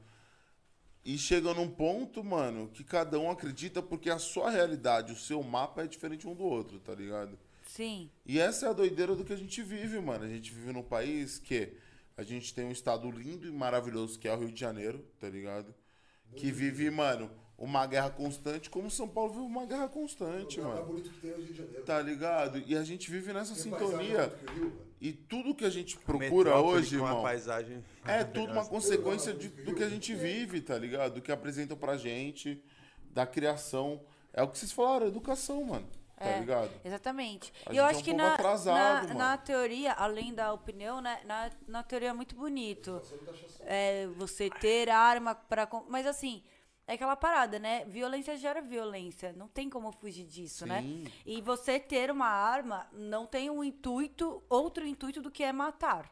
E 1.04 1.18
chega 1.18 1.52
num 1.52 1.68
ponto, 1.68 2.24
mano, 2.24 2.68
que 2.72 2.82
cada 2.82 3.18
um 3.20 3.30
acredita 3.30 3.82
porque 3.82 4.08
a 4.08 4.18
sua 4.18 4.48
realidade, 4.50 5.12
o 5.12 5.16
seu 5.16 5.42
mapa 5.42 5.82
é 5.84 5.86
diferente 5.86 6.26
um 6.26 6.34
do 6.34 6.44
outro, 6.44 6.80
tá 6.80 6.94
ligado? 6.94 7.38
Sim. 7.66 8.08
E 8.24 8.38
essa 8.40 8.64
é 8.64 8.68
a 8.70 8.72
doideira 8.72 9.14
do 9.14 9.22
que 9.26 9.32
a 9.34 9.36
gente 9.36 9.62
vive, 9.62 10.00
mano. 10.00 10.24
A 10.24 10.28
gente 10.28 10.50
vive 10.50 10.72
num 10.72 10.82
país 10.82 11.38
que 11.38 11.74
a 12.16 12.22
gente 12.22 12.54
tem 12.54 12.64
um 12.64 12.72
estado 12.72 13.10
lindo 13.10 13.46
e 13.46 13.50
maravilhoso 13.50 14.18
que 14.18 14.26
é 14.26 14.32
o 14.32 14.38
Rio 14.38 14.50
de 14.50 14.58
Janeiro, 14.58 15.04
tá 15.20 15.28
ligado? 15.28 15.74
Que 16.34 16.50
vive, 16.50 16.90
mano, 16.90 17.30
uma 17.56 17.86
guerra 17.86 18.10
constante, 18.10 18.68
como 18.68 18.90
São 18.90 19.08
Paulo 19.08 19.32
vive 19.32 19.44
uma 19.44 19.64
guerra 19.64 19.88
constante, 19.88 20.60
mano. 20.60 20.84
bonito 20.84 21.10
que 21.10 21.20
tem 21.20 21.30
o 21.32 21.36
Rio 21.36 21.46
de 21.46 21.54
Janeiro. 21.54 21.82
Tá 21.84 22.00
ligado? 22.00 22.62
E 22.66 22.76
a 22.76 22.82
gente 22.82 23.10
vive 23.10 23.32
nessa 23.32 23.54
sintonia. 23.54 24.32
E 25.00 25.12
tudo 25.12 25.54
que 25.54 25.64
a 25.64 25.70
gente 25.70 25.96
procura 25.98 26.50
Metrópole 26.50 26.78
hoje, 26.78 26.94
irmão, 26.96 27.22
paisagem. 27.22 27.84
é 28.06 28.24
tudo 28.24 28.52
uma 28.52 28.64
consequência 28.66 29.32
de- 29.34 29.48
do 29.48 29.74
que 29.74 29.82
a 29.82 29.88
gente 29.88 30.14
vive, 30.14 30.60
tá 30.60 30.76
ligado? 30.78 31.14
Do 31.14 31.22
que 31.22 31.30
apresentam 31.30 31.76
pra 31.76 31.96
gente, 31.96 32.62
da 33.10 33.26
criação. 33.26 34.00
É 34.32 34.42
o 34.42 34.48
que 34.48 34.58
vocês 34.58 34.72
falaram, 34.72 35.06
educação, 35.06 35.62
mano. 35.62 35.86
Tá 36.16 36.26
É, 36.26 36.40
ligado? 36.40 36.70
Exatamente. 36.84 37.52
A 37.66 37.72
E 37.72 37.76
eu 37.76 37.84
gente 37.84 37.86
é 37.86 37.90
acho 37.90 38.00
um 38.00 38.02
que 38.04 38.12
na, 38.14 38.34
atrasado, 38.34 39.08
na, 39.08 39.14
na 39.14 39.36
teoria, 39.36 39.92
além 39.92 40.32
da 40.32 40.52
opinião, 40.52 41.00
né? 41.00 41.20
Na, 41.24 41.50
na 41.68 41.82
teoria 41.82 42.10
é 42.10 42.12
muito 42.12 42.34
bonito. 42.34 43.02
É, 43.60 44.06
você 44.16 44.48
ter 44.48 44.88
arma 44.90 45.34
para. 45.34 45.68
Mas 45.88 46.06
assim, 46.06 46.42
é 46.86 46.94
aquela 46.94 47.16
parada, 47.16 47.58
né? 47.58 47.84
Violência 47.86 48.36
gera 48.36 48.60
violência. 48.60 49.32
Não 49.32 49.48
tem 49.48 49.70
como 49.70 49.90
fugir 49.90 50.26
disso, 50.26 50.66
né? 50.66 50.82
Sim. 50.82 51.04
E 51.24 51.40
você 51.40 51.80
ter 51.80 52.10
uma 52.10 52.28
arma 52.28 52.86
não 52.92 53.26
tem 53.26 53.48
um 53.48 53.64
intuito, 53.64 54.42
outro 54.48 54.86
intuito 54.86 55.22
do 55.22 55.30
que 55.30 55.42
é 55.42 55.52
matar. 55.52 56.10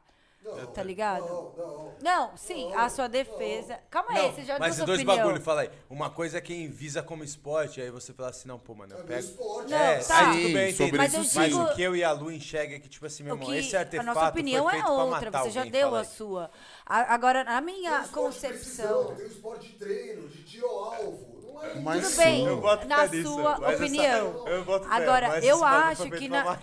Tá 0.74 0.82
ligado? 0.82 1.26
Não, 1.26 1.52
não. 1.56 1.92
Não, 2.02 2.36
sim, 2.36 2.72
a 2.74 2.88
sua 2.88 3.08
defesa. 3.08 3.78
Calma 3.88 4.10
aí, 4.10 4.16
Não, 4.22 4.32
você 4.32 4.44
já 4.44 4.58
mas 4.58 4.74
deu 4.76 4.82
é 4.82 4.86
sua 4.86 4.86
dois 4.86 5.00
opinião. 5.00 5.26
bagulho, 5.26 5.40
fala 5.42 5.60
aí. 5.62 5.70
Uma 5.88 6.10
coisa 6.10 6.38
é 6.38 6.40
quem 6.40 6.68
visa 6.68 7.02
como 7.02 7.22
esporte, 7.22 7.80
aí 7.80 7.90
você 7.90 8.12
fala 8.12 8.30
assim, 8.30 8.48
não, 8.48 8.58
pô, 8.58 8.74
mano, 8.74 8.92
eu 8.94 9.00
É 9.00 9.02
pego. 9.04 9.20
esporte. 9.20 9.70
Não, 9.70 9.76
é, 9.76 9.98
tá. 9.98 10.30
aí 10.30 10.42
tudo 10.42 10.52
bem, 10.52 10.74
sobre. 10.74 10.96
Mas 10.98 11.14
eu 11.14 11.22
isso 11.22 11.38
Mas 11.38 11.54
o 11.54 11.74
que 11.74 11.82
eu 11.82 11.94
e 11.94 12.02
a 12.02 12.12
Lu 12.12 12.30
enxerga 12.32 12.74
é 12.76 12.78
que, 12.80 12.88
tipo 12.88 13.06
assim, 13.06 13.22
meu 13.22 13.34
irmão, 13.36 13.54
esse 13.54 13.76
artefato 13.76 14.10
a 14.10 14.14
nossa 14.14 14.28
opinião 14.28 14.68
foi 14.68 14.78
é 14.78 14.86
outra, 14.86 15.30
você 15.30 15.50
já 15.50 15.60
alguém, 15.60 15.72
deu 15.72 15.94
a 15.94 16.00
aí. 16.00 16.04
sua. 16.06 16.50
A- 16.84 17.14
agora, 17.14 17.44
na 17.44 17.60
minha 17.60 18.02
concepção. 18.08 19.14
Tem 19.14 19.24
o 19.24 19.28
esporte 19.28 19.68
de 19.68 19.74
treino, 19.74 20.28
de 20.28 20.42
tiro 20.42 20.66
ao 20.66 20.94
alvo. 20.94 21.42
Não 21.54 21.62
é 21.62 21.74
Mas 21.76 22.04
Tudo 22.04 22.16
bem, 22.16 22.44
na 22.86 23.08
sua 23.22 23.70
opinião. 23.74 24.44
Agora, 24.90 25.44
eu 25.44 25.64
acho 25.64 26.10
que 26.10 26.28
na-. 26.28 26.58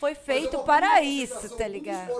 Foi 0.00 0.12
é 0.12 0.14
feito 0.14 0.58
para 0.60 0.88
puta 0.88 1.02
isso, 1.02 1.56
tá 1.58 1.68
ligado? 1.68 2.10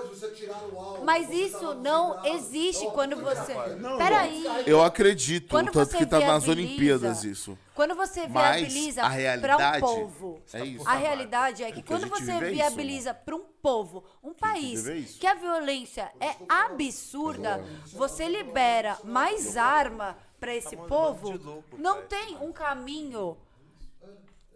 Mas 1.03 1.31
isso 1.31 1.57
tá 1.57 1.73
não 1.73 2.23
existe 2.25 2.85
quando 2.91 3.15
você. 3.15 3.55
Não, 3.79 3.97
Peraí. 3.97 4.45
Eu 4.67 4.83
acredito, 4.83 5.49
Quando 5.49 5.71
tanto 5.71 5.97
que 5.97 6.05
tá 6.05 6.19
nas 6.19 6.47
Olimpíadas 6.47 7.23
isso. 7.23 7.57
Quando 7.73 7.95
você 7.95 8.27
viabiliza 8.27 9.01
a 9.01 9.39
para 9.39 9.57
um 9.57 9.79
povo. 9.79 10.41
é 10.53 10.63
isso. 10.63 10.87
A 10.87 10.93
realidade 10.93 11.63
é 11.63 11.71
que 11.71 11.81
quando 11.81 12.07
você 12.07 12.33
é 12.33 12.39
viabiliza 12.51 13.15
para 13.15 13.35
um 13.35 13.45
povo, 13.59 14.03
um 14.21 14.33
país, 14.33 14.87
é 14.87 15.01
que 15.19 15.25
a 15.25 15.33
violência 15.33 16.11
é 16.19 16.35
absurda, 16.47 17.63
você 17.93 18.27
libera 18.27 18.99
mais 19.03 19.57
arma 19.57 20.15
para 20.39 20.55
esse 20.55 20.77
Tá 20.77 20.83
povo, 20.83 21.63
não 21.77 22.03
tem 22.03 22.37
um 22.41 22.51
caminho 22.51 23.37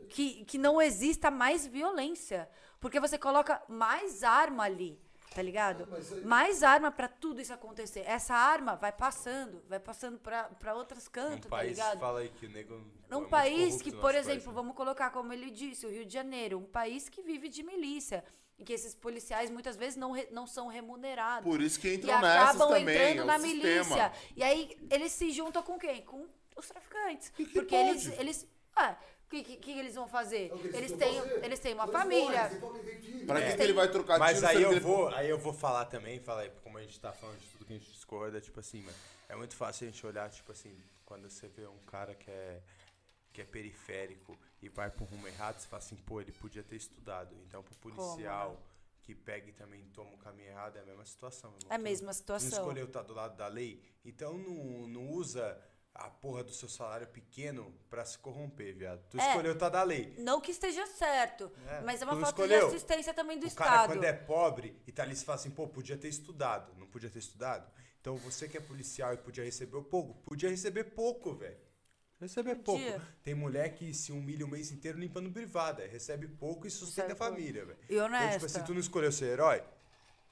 que, 0.09 0.45
que 0.45 0.59
não 0.59 0.79
exista 0.79 1.31
mais 1.31 1.65
violência. 1.65 2.47
Porque 2.85 2.99
você 2.99 3.17
coloca 3.17 3.59
mais 3.67 4.23
arma 4.23 4.63
ali, 4.65 4.95
tá 5.33 5.41
ligado? 5.41 5.87
Mais 6.23 6.61
arma 6.61 6.91
pra 6.91 7.07
tudo 7.07 7.41
isso 7.41 7.51
acontecer. 7.51 8.01
Essa 8.05 8.35
arma 8.35 8.75
vai 8.75 8.91
passando, 8.91 9.63
vai 9.67 9.79
passando 9.79 10.19
pra, 10.19 10.43
pra 10.43 10.75
outros 10.75 11.07
Um 11.07 11.11
cantos, 11.11 11.49
tá 11.49 11.57
país, 11.57 11.71
ligado? 11.71 11.99
fala 11.99 12.19
aí 12.19 12.29
que 12.29 12.45
o 12.45 12.49
nego... 12.49 12.75
é 12.75 12.77
Num 13.09 13.17
muito 13.21 13.29
país 13.31 13.81
que, 13.81 13.91
por 13.91 14.11
país, 14.13 14.17
exemplo, 14.27 14.49
né? 14.49 14.53
vamos 14.53 14.75
colocar 14.75 15.09
como 15.09 15.33
ele 15.33 15.49
disse, 15.49 15.83
o 15.87 15.89
Rio 15.89 16.05
de 16.05 16.13
Janeiro, 16.13 16.59
um 16.59 16.63
país 16.65 17.09
que 17.09 17.23
vive 17.23 17.49
de 17.49 17.63
milícia. 17.63 18.23
E 18.59 18.63
que 18.63 18.71
esses 18.71 18.93
policiais 18.93 19.49
muitas 19.49 19.75
vezes 19.75 19.97
não, 19.97 20.11
re- 20.11 20.29
não 20.31 20.45
são 20.45 20.67
remunerados. 20.67 21.43
Por 21.49 21.61
isso 21.61 21.79
que 21.79 21.87
e 21.89 21.95
entram 21.95 22.21
nessas 22.21 22.49
acabam 22.51 22.69
também, 22.69 22.95
entrando 22.95 23.19
é 23.19 23.23
o 23.23 23.25
na 23.25 23.39
sistema. 23.39 23.63
milícia. 23.63 24.13
E 24.35 24.43
aí 24.43 24.77
eles 24.91 25.11
se 25.11 25.31
juntam 25.31 25.63
com 25.63 25.77
quem? 25.79 26.03
Com 26.03 26.27
os 26.55 26.67
traficantes. 26.67 27.29
que 27.29 27.45
Porque 27.47 27.75
pode? 27.75 27.89
eles. 27.89 28.19
eles 28.19 28.47
ah, 28.75 28.95
o 29.14 29.14
que, 29.43 29.57
que, 29.57 29.73
que 29.73 29.79
eles 29.79 29.95
vão 29.95 30.07
fazer? 30.07 30.49
É 30.51 30.53
o 30.53 30.57
que 30.59 30.67
Eles 30.67 30.91
vão 30.91 30.99
têm, 30.99 31.19
fazer. 31.21 31.45
eles 31.45 31.59
têm 31.59 31.73
uma 31.73 31.83
Eles 31.83 31.91
família. 31.93 32.49
Pra 33.25 33.41
que, 33.41 33.47
É. 33.47 33.55
que 33.57 33.63
ele 33.63 33.73
vai 33.73 33.89
trocar 33.89 34.19
Mas 34.19 34.37
tiro 34.37 34.47
aí 34.49 34.61
eu 34.61 34.71
ele- 34.71 34.79
vou, 34.79 35.07
aí 35.09 35.29
eu 35.29 35.37
vou 35.37 35.53
falar 35.53 35.85
também, 35.85 36.19
fala 36.19 36.41
aí, 36.41 36.51
como 36.63 36.77
a 36.77 36.81
gente 36.81 36.99
tá 36.99 37.11
falando 37.11 37.39
de 37.39 37.47
tudo 37.47 37.65
que 37.65 37.73
a 37.73 37.77
gente 37.77 37.91
discorda, 37.91 38.39
tipo 38.39 38.59
assim, 38.59 38.81
mano, 38.81 38.97
é 39.29 39.35
muito 39.35 39.55
fácil 39.55 39.87
a 39.87 39.91
gente 39.91 40.05
olhar, 40.05 40.29
tipo 40.29 40.51
assim, 40.51 40.75
quando 41.05 41.29
você 41.29 41.47
vê 41.47 41.65
um 41.67 41.77
cara 41.85 42.13
que 42.15 42.29
é 42.29 42.61
que 43.33 43.41
é 43.41 43.43
periférico 43.45 44.37
e 44.61 44.69
vai 44.69 44.89
pro 44.89 45.03
rumo 45.03 45.27
errado, 45.27 45.59
você 45.59 45.67
fala 45.67 45.83
assim, 45.83 45.97
pô, 45.97 46.21
ele 46.21 46.31
podia 46.31 46.63
ter 46.63 46.77
estudado. 46.77 47.35
Então, 47.45 47.61
pro 47.61 47.75
policial 47.75 48.51
né? 48.51 48.57
que 49.03 49.13
pega 49.13 49.49
e 49.49 49.51
também 49.51 49.83
toma 49.93 50.11
o 50.13 50.17
caminho 50.17 50.47
errado, 50.51 50.77
é 50.77 50.79
a 50.79 50.85
mesma 50.85 51.03
situação. 51.03 51.49
irmão. 51.49 51.67
É 51.69 51.75
a 51.75 51.77
mesma 51.77 52.05
Não 52.07 52.13
situação. 52.13 52.59
escolheu 52.59 52.85
estar 52.85 53.01
do 53.01 53.13
lado 53.13 53.35
da 53.35 53.47
lei, 53.47 53.81
então 54.05 54.37
não, 54.37 54.87
não 54.87 55.09
usa 55.09 55.61
a 55.95 56.09
porra 56.09 56.43
do 56.43 56.51
seu 56.53 56.67
salário 56.67 57.07
pequeno 57.07 57.73
pra 57.89 58.03
se 58.03 58.17
corromper, 58.19 58.75
viado. 58.75 59.01
Tu 59.09 59.17
É. 59.19 59.29
escolheu 59.29 59.53
estar 59.53 59.69
da 59.69 59.81
lei. 59.81 60.13
Não 60.19 60.41
que 60.41 60.51
esteja 60.51 60.85
certo, 60.87 61.49
É, 61.67 61.81
mas 61.81 62.01
é 62.01 62.05
uma 62.05 62.13
falta 62.19 62.29
escolheu. 62.43 62.59
de 62.69 62.75
assistência 62.75 63.13
também 63.13 63.39
do 63.39 63.47
o 63.47 63.55
cara, 63.55 63.69
Estado. 63.71 63.87
quando 63.93 64.03
é 64.03 64.11
pobre 64.13 64.77
e 64.85 64.91
tá 64.91 65.03
ali, 65.03 65.15
se 65.15 65.23
fala 65.23 65.37
assim, 65.39 65.49
pô, 65.51 65.67
podia 65.67 65.97
ter 65.97 66.09
estudado. 66.09 66.73
Não 66.77 66.85
podia 66.87 67.09
ter 67.09 67.19
estudado? 67.19 67.71
Então 68.01 68.17
você 68.17 68.47
que 68.47 68.57
é 68.57 68.61
policial 68.61 69.13
e 69.13 69.17
podia 69.17 69.43
receber 69.43 69.81
pouco, 69.83 70.13
podia 70.23 70.49
receber 70.49 70.83
pouco, 70.83 71.33
velho. 71.33 71.57
Receber 72.19 72.55
pouco. 72.55 72.81
Tem 73.23 73.33
mulher 73.33 73.73
que 73.73 73.93
se 73.93 74.11
humilha 74.11 74.45
o 74.45 74.49
mês 74.49 74.71
inteiro 74.71 74.97
limpando 74.97 75.31
privada. 75.31 75.85
Recebe 75.85 76.27
pouco 76.27 76.65
e 76.65 76.71
sustenta 76.71 77.13
a 77.13 77.15
família, 77.15 77.65
velho. 77.65 77.77
E 77.89 77.93
Então, 77.95 78.05
honesta. 78.05 78.31
tipo 78.33 78.45
assim, 78.45 78.63
tu 78.63 78.73
não 78.73 78.79
escolheu 78.79 79.11
ser 79.11 79.25
herói? 79.33 79.61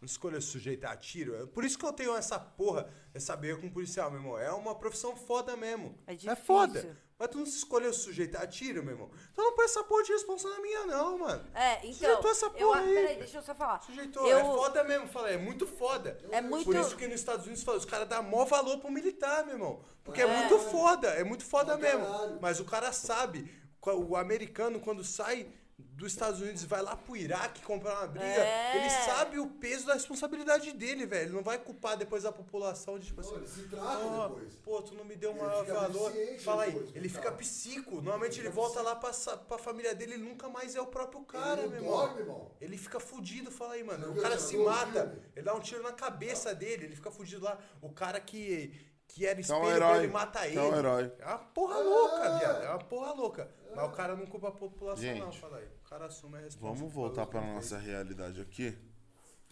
Não 0.03 0.05
escolheu 0.05 0.41
se 0.41 0.49
sujeitar 0.49 0.91
a 0.91 0.97
tiro? 0.97 1.33
É 1.41 1.45
Por 1.45 1.63
isso 1.63 1.79
que 1.79 1.85
eu 1.85 1.93
tenho 1.93 2.13
essa 2.13 2.37
porra, 2.37 2.89
essa 3.13 3.37
briga 3.37 3.55
com 3.55 3.69
policial, 3.69 4.11
meu 4.11 4.19
irmão. 4.19 4.37
É 4.37 4.51
uma 4.51 4.75
profissão 4.75 5.15
foda 5.15 5.55
mesmo. 5.55 5.97
É 6.05 6.11
É 6.11 6.15
difícil. 6.17 6.43
foda. 6.45 6.97
Mas 7.17 7.29
tu 7.29 7.37
não 7.37 7.45
se 7.45 7.55
escolheu 7.57 7.93
se 7.93 8.01
sujeitar 8.01 8.41
a 8.41 8.47
tiro, 8.47 8.83
meu 8.83 8.95
irmão. 8.95 9.09
Então 9.31 9.45
não 9.45 9.55
põe 9.55 9.63
essa 9.63 9.81
porra 9.85 10.03
de 10.03 10.11
responsa 10.11 10.49
na 10.49 10.59
minha, 10.59 10.85
não, 10.87 11.19
mano. 11.19 11.45
É, 11.55 11.77
então. 11.77 11.93
Sujeitou 11.93 12.31
essa 12.31 12.45
eu, 12.47 12.51
porra 12.67 12.81
aí. 12.81 12.93
peraí, 12.93 13.15
deixa 13.17 13.37
eu 13.37 13.41
só 13.43 13.55
falar. 13.55 13.81
Sujeitou, 13.81 14.27
eu, 14.27 14.37
é 14.39 14.43
foda 14.43 14.83
mesmo, 14.83 15.07
falei, 15.07 15.35
é 15.35 15.37
muito 15.37 15.65
foda. 15.65 16.17
É 16.31 16.41
muito- 16.41 16.65
Por 16.65 16.75
isso 16.75 16.97
que 16.97 17.07
nos 17.07 17.21
Estados 17.21 17.45
Unidos 17.45 17.63
fala, 17.63 17.77
os 17.77 17.85
caras 17.85 18.09
dão 18.09 18.21
maior 18.23 18.43
valor 18.45 18.79
pro 18.79 18.91
militar, 18.91 19.45
meu 19.45 19.55
irmão. 19.55 19.81
Porque 20.03 20.21
é, 20.21 20.27
muito 20.27 20.59
foda, 20.59 21.07
é 21.11 21.23
muito 21.23 21.45
foda 21.45 21.77
mesmo. 21.77 22.05
caralho. 22.05 22.39
Mas 22.41 22.59
o 22.59 22.65
cara 22.65 22.91
sabe, 22.91 23.49
o 23.81 24.17
americano, 24.17 24.81
quando 24.81 25.01
sai 25.01 25.47
dos 25.95 26.11
Estados 26.11 26.41
Unidos 26.41 26.63
e 26.63 26.65
vai 26.65 26.81
lá 26.81 26.95
pro 26.95 27.15
Iraque 27.15 27.61
comprar 27.61 27.99
uma 27.99 28.07
briga, 28.07 28.25
É. 28.25 28.77
ele 28.77 28.89
sabe 28.89 29.39
o 29.39 29.47
peso 29.47 29.85
da 29.85 29.93
responsabilidade 29.93 30.71
dele, 30.73 31.05
velho. 31.05 31.27
Ele 31.27 31.35
não 31.35 31.43
vai 31.43 31.57
culpar 31.59 31.95
depois 31.95 32.25
a 32.25 32.31
população 32.31 32.97
de 32.99 33.07
tipo 33.07 33.21
assim. 33.21 33.35
Ele 33.35 33.47
se 33.47 33.63
trata 33.67 33.97
"Ó, 34.05 34.27
depois. 34.29 34.55
Pô, 34.57 34.81
tu 34.81 34.95
não 34.95 35.05
me 35.05 35.15
deu 35.15 35.31
Ele 35.31 35.39
maior 35.41 35.65
fica 35.65 35.79
valor. 35.79 36.11
Fala 36.43 36.63
aí, 36.63 36.71
depois, 36.71 36.95
ele 36.95 37.09
fica 37.09 37.31
psico. 37.31 37.95
Normalmente 37.95 38.39
ele 38.39 38.49
volta 38.49 38.81
lá 38.81 38.95
pra, 38.95 39.11
pra 39.37 39.57
família 39.57 39.93
dele, 39.93 40.13
ele 40.15 40.23
nunca 40.23 40.49
mais 40.49 40.75
é 40.75 40.81
o 40.81 40.87
próprio 40.87 41.23
cara, 41.23 41.61
não 41.63 41.69
meu 41.69 41.83
dorme, 41.83 42.19
irmão. 42.19 42.35
irmão. 42.37 42.51
Ele 42.59 42.77
fica 42.77 42.99
fudido, 42.99 43.51
fala 43.51 43.73
aí, 43.73 43.83
mano. 43.83 44.07
Você 44.13 44.19
O 44.19 44.21
cara 44.21 44.39
se 44.39 44.57
o 44.57 44.65
mata, 44.65 45.03
filme? 45.07 45.21
ele 45.35 45.45
dá 45.45 45.53
um 45.53 45.59
tiro 45.59 45.83
na 45.83 45.91
cabeça 45.93 46.53
dele, 46.55 46.85
ele 46.85 46.95
fica 46.95 47.11
fudido 47.11 47.43
lá. 47.45 47.57
O 47.81 47.89
cara 47.89 48.19
que, 48.19 48.73
que 49.07 49.25
era 49.25 49.39
Então, 49.39 49.57
espelho 49.57 49.75
herói. 49.75 49.89
pra 49.89 50.03
ele 50.03 50.13
mata 50.13 50.47
ele. 50.47 50.51
Então, 50.55 50.77
herói. 50.77 51.11
É 51.19 51.25
uma 51.25 51.37
porra 51.39 51.77
louca, 51.79 52.39
viado. 52.39 52.63
É 52.63 52.69
uma 52.69 52.79
porra 52.79 53.13
louca. 53.13 53.51
Mas 53.75 53.85
o 53.85 53.91
cara 53.91 54.15
não 54.15 54.25
culpa 54.25 54.49
a 54.49 54.51
população, 54.51 55.03
não, 55.03 55.25
Gente, 55.31 55.39
fala 55.39 55.57
aí. 55.57 55.67
O 55.67 55.89
cara 55.89 56.05
assume 56.05 56.37
a 56.37 56.41
responsabilidade. 56.41 56.79
Vamos 56.79 56.93
voltar 56.93 57.25
pra 57.25 57.41
nossa 57.41 57.77
realidade 57.77 58.41
aqui? 58.41 58.77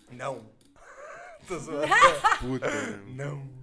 Não. 0.09 0.51
Tô 1.47 1.57
zoando. 1.57 1.87
Puta, 2.39 2.97
não. 3.07 3.61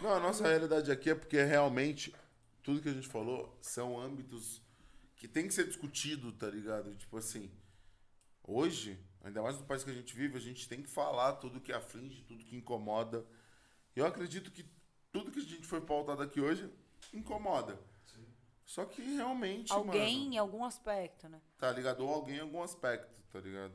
Não, 0.00 0.14
a 0.14 0.20
nossa 0.20 0.46
realidade 0.46 0.90
aqui 0.90 1.10
é 1.10 1.14
porque 1.14 1.42
realmente 1.42 2.14
tudo 2.62 2.80
que 2.80 2.88
a 2.88 2.92
gente 2.92 3.06
falou 3.08 3.56
são 3.60 4.00
âmbitos 4.00 4.62
que 5.16 5.28
tem 5.28 5.46
que 5.46 5.54
ser 5.54 5.66
discutido, 5.66 6.32
tá 6.32 6.48
ligado? 6.48 6.94
Tipo 6.96 7.18
assim, 7.18 7.50
hoje, 8.42 8.98
ainda 9.22 9.42
mais 9.42 9.58
no 9.58 9.64
país 9.64 9.84
que 9.84 9.90
a 9.90 9.94
gente 9.94 10.14
vive, 10.16 10.36
a 10.36 10.40
gente 10.40 10.68
tem 10.68 10.82
que 10.82 10.88
falar 10.88 11.34
tudo 11.34 11.60
que 11.60 11.72
aflige, 11.72 12.22
tudo 12.22 12.42
que 12.44 12.56
incomoda. 12.56 13.24
E 13.94 14.00
eu 14.00 14.06
acredito 14.06 14.50
que 14.50 14.64
tudo 15.12 15.30
que 15.30 15.38
a 15.38 15.42
gente 15.42 15.66
foi 15.66 15.80
pautado 15.80 16.22
aqui 16.22 16.40
hoje 16.40 16.68
incomoda. 17.12 17.78
Só 18.64 18.86
que 18.86 19.02
realmente, 19.02 19.70
alguém 19.70 20.20
mano, 20.20 20.34
em 20.34 20.38
algum 20.38 20.64
aspecto, 20.64 21.28
né? 21.28 21.40
tá 21.58 21.70
ligado? 21.70 22.06
Ou 22.06 22.14
alguém 22.14 22.36
em 22.36 22.40
algum 22.40 22.62
aspecto, 22.62 23.20
tá 23.30 23.38
ligado? 23.38 23.74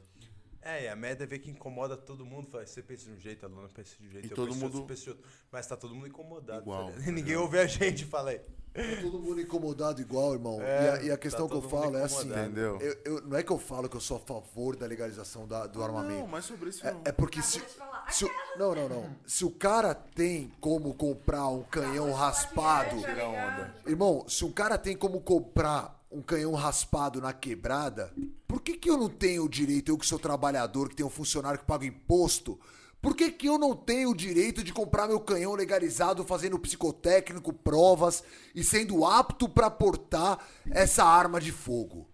É, 0.69 0.83
e 0.83 0.87
a 0.89 0.95
merda 0.95 1.23
é 1.23 1.27
ver 1.27 1.39
que 1.39 1.49
incomoda 1.49 1.95
todo 1.95 2.25
mundo. 2.25 2.47
Fala, 2.49 2.65
você 2.65 2.81
pensa 2.83 3.05
de 3.05 3.11
um 3.11 3.19
jeito, 3.19 3.45
a 3.45 3.49
Luna 3.49 3.69
pensa 3.73 3.95
de 3.99 4.05
um 4.05 4.11
jeito, 4.11 4.27
E 4.27 4.31
eu 4.31 4.35
todo 4.35 4.47
penso 4.49 4.63
outro, 4.65 4.79
mundo- 4.79 4.87
você 4.87 4.93
pensa 4.93 5.03
de 5.03 5.09
outro. 5.11 5.23
Mas 5.51 5.65
tá 5.65 5.77
todo 5.77 5.95
mundo 5.95 6.07
incomodado. 6.07 6.61
Igual, 6.61 6.85
tá 6.87 6.91
ligado? 6.97 7.11
Ninguém 7.15 7.35
ouve 7.37 7.57
a 7.57 7.65
gente, 7.65 8.03
fala 8.03 8.31
aí. 8.31 8.39
Tá 8.39 9.01
todo 9.01 9.17
mundo 9.19 9.41
incomodado 9.41 10.01
igual, 10.01 10.33
irmão. 10.33 10.61
É, 10.61 10.65
e, 10.83 10.89
a, 10.89 11.03
e 11.03 11.07
a 11.07 11.11
tá 11.13 11.17
questão 11.17 11.47
que 11.47 11.55
eu 11.55 11.61
falo 11.63 11.97
é 11.97 12.03
assim. 12.03 12.29
Entendeu? 12.29 12.77
eu, 12.81 12.97
eu- 13.05 13.21
não 13.21 13.35
é 13.37 13.41
que 13.41 13.51
eu 13.51 13.57
falo 13.57 13.87
que 13.89 13.95
eu 13.95 14.01
sou 14.01 14.17
a 14.17 14.19
favor 14.19 14.75
da 14.75 14.85
legalização 14.85 15.47
da- 15.47 15.65
do 15.65 15.81
armamento. 15.81 16.19
Não, 16.19 16.27
mas 16.27 16.45
sobre 16.45 16.69
isso 16.69 16.85
É, 16.85 16.91
não. 16.91 17.01
é 17.05 17.11
porque 17.11 17.41
se, 17.41 17.63
se 18.09 18.25
o, 18.25 18.29
não, 18.57 18.75
não, 18.75 18.87
não. 18.89 19.15
Se 19.25 19.45
o 19.45 19.49
cara 19.51 19.95
tem 19.95 20.51
como 20.59 20.93
comprar 20.93 21.47
um 21.47 21.63
canhão 21.63 22.11
raspado, 22.11 22.99
Tira 22.99 23.23
a 23.23 23.29
onda. 23.29 23.75
irmão, 23.87 24.25
se 24.27 24.43
um 24.45 24.51
cara 24.51 24.77
tem 24.77 24.95
como 24.97 25.21
comprar 25.21 25.96
um 26.11 26.21
canhão 26.21 26.53
raspado 26.53 27.19
na 27.21 27.33
quebrada, 27.33 28.13
por 28.47 28.61
que 28.61 28.77
que 28.77 28.89
eu 28.89 28.97
não 28.97 29.09
tenho 29.09 29.43
o 29.45 29.49
direito, 29.49 29.89
eu 29.91 29.97
que 29.97 30.05
sou 30.05 30.17
trabalhador, 30.19 30.89
que 30.89 30.95
tenho 30.95 31.07
um 31.07 31.11
funcionário 31.11 31.59
que 31.59 31.65
paga 31.65 31.85
imposto, 31.85 32.59
por 33.01 33.15
que 33.15 33.29
que 33.29 33.47
eu 33.47 33.57
não 33.57 33.75
tenho 33.75 34.09
o 34.11 34.15
direito 34.15 34.63
de 34.63 34.73
comprar 34.73 35.07
meu 35.07 35.19
canhão 35.19 35.53
legalizado, 35.53 36.23
fazendo 36.23 36.57
psicotécnico, 36.57 37.53
provas 37.53 38.23
e 38.55 38.63
sendo 38.63 39.05
apto 39.05 39.47
para 39.47 39.69
portar 39.69 40.39
essa 40.71 41.03
arma 41.03 41.39
de 41.39 41.51
fogo? 41.51 42.09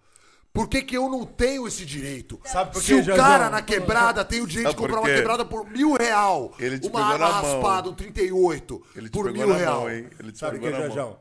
Por 0.51 0.67
que, 0.67 0.83
que 0.83 0.95
eu 0.95 1.09
não 1.09 1.25
tenho 1.25 1.67
esse 1.67 1.83
direito? 1.83 2.39
Sabe 2.45 2.73
por 2.73 2.83
Se 2.83 2.93
o 2.93 3.03
cara 3.15 3.49
na 3.49 3.59
quebrada 3.63 4.23
tem 4.23 4.39
o 4.39 4.45
direito 4.45 4.67
de 4.67 4.73
Sabe 4.75 4.81
por 4.83 4.87
comprar 4.87 5.01
uma 5.09 5.15
quebrada 5.15 5.43
por 5.45 5.67
mil 5.67 5.93
real, 5.93 6.53
Ele 6.59 6.77
te 6.77 6.87
uma 6.89 6.99
pegou 6.99 7.13
arma 7.13 7.27
na 7.27 7.41
mão. 7.41 7.53
raspada, 7.53 7.89
um 7.89 7.95
38, 7.95 8.83
Ele 8.95 9.09
te 9.09 9.11
por 9.11 9.25
pegou 9.25 9.47
mil 9.47 9.47
na 9.47 9.59
real. 9.59 9.79
mão, 9.81 9.89
hein? 9.91 10.09
Ele 10.19 10.31
te 10.31 10.37
Sabe 10.37 10.57
o 10.57 10.61
pegou 10.61 10.69
que, 10.69 10.73
na 10.73 10.87
mão. 10.87 10.95
Jorjão? 10.95 11.19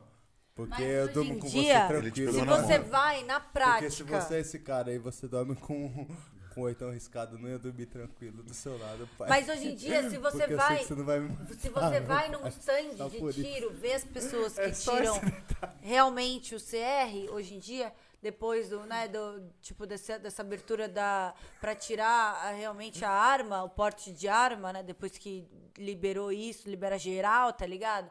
Porque 0.55 0.69
Mas 0.69 0.81
eu 0.83 1.07
durmo 1.11 1.33
em 1.33 1.39
com 1.39 1.47
dia, 1.47 1.87
você 1.87 1.87
tranquilo. 1.87 2.31
Se 2.33 2.45
você 2.45 2.77
mão. 2.79 2.87
vai 2.89 3.23
na 3.23 3.39
Porque 3.39 3.53
prática. 3.53 3.89
se 3.89 4.03
você 4.03 4.35
é 4.35 4.39
esse 4.39 4.59
cara 4.59 4.91
aí, 4.91 4.99
você 4.99 5.27
dorme 5.27 5.55
com, 5.55 6.07
com 6.53 6.61
oitão 6.61 6.91
riscado, 6.91 7.39
não 7.39 7.49
ia 7.49 7.57
dormir 7.57 7.87
tranquilo 7.87 8.43
do 8.43 8.53
seu 8.53 8.77
lado, 8.77 9.09
pai. 9.17 9.29
Mas 9.29 9.49
hoje 9.49 9.69
em 9.71 9.75
dia, 9.75 10.07
se 10.11 10.17
você 10.17 10.37
Porque 10.37 10.53
eu 10.53 10.57
sei 10.59 10.67
vai. 10.67 10.77
que 10.77 10.85
você 10.85 10.93
não 10.95 11.05
vai 11.05 11.19
me 11.21 11.29
Se 11.59 11.69
matar, 11.71 11.89
você 11.89 11.99
vai 12.01 12.29
num 12.29 12.47
stand 12.49 13.09
de 13.09 13.17
isso. 13.17 13.33
tiro, 13.33 13.73
vê 13.73 13.93
as 13.93 14.03
pessoas 14.03 14.53
que 14.53 14.61
É 14.61 14.69
tiram 14.71 15.19
realmente 15.81 16.53
o 16.53 16.59
CR 16.59 17.31
hoje 17.31 17.55
em 17.55 17.59
dia, 17.59 17.91
depois 18.21 18.69
do, 18.69 18.81
né, 18.85 19.07
do 19.07 19.43
tipo 19.59 19.87
dessa, 19.87 20.19
dessa 20.19 20.43
abertura 20.43 20.87
da 20.87 21.33
para 21.59 21.73
tirar 21.73 22.35
a- 22.45 22.51
realmente 22.51 23.03
a 23.03 23.09
arma, 23.09 23.63
o 23.63 23.69
porte 23.69 24.11
de 24.11 24.27
arma, 24.27 24.71
né, 24.71 24.83
depois 24.83 25.17
que 25.17 25.47
liberou 25.79 26.31
isso, 26.31 26.69
libera 26.69 26.99
geral, 26.99 27.51
tá 27.53 27.65
ligado? 27.65 28.07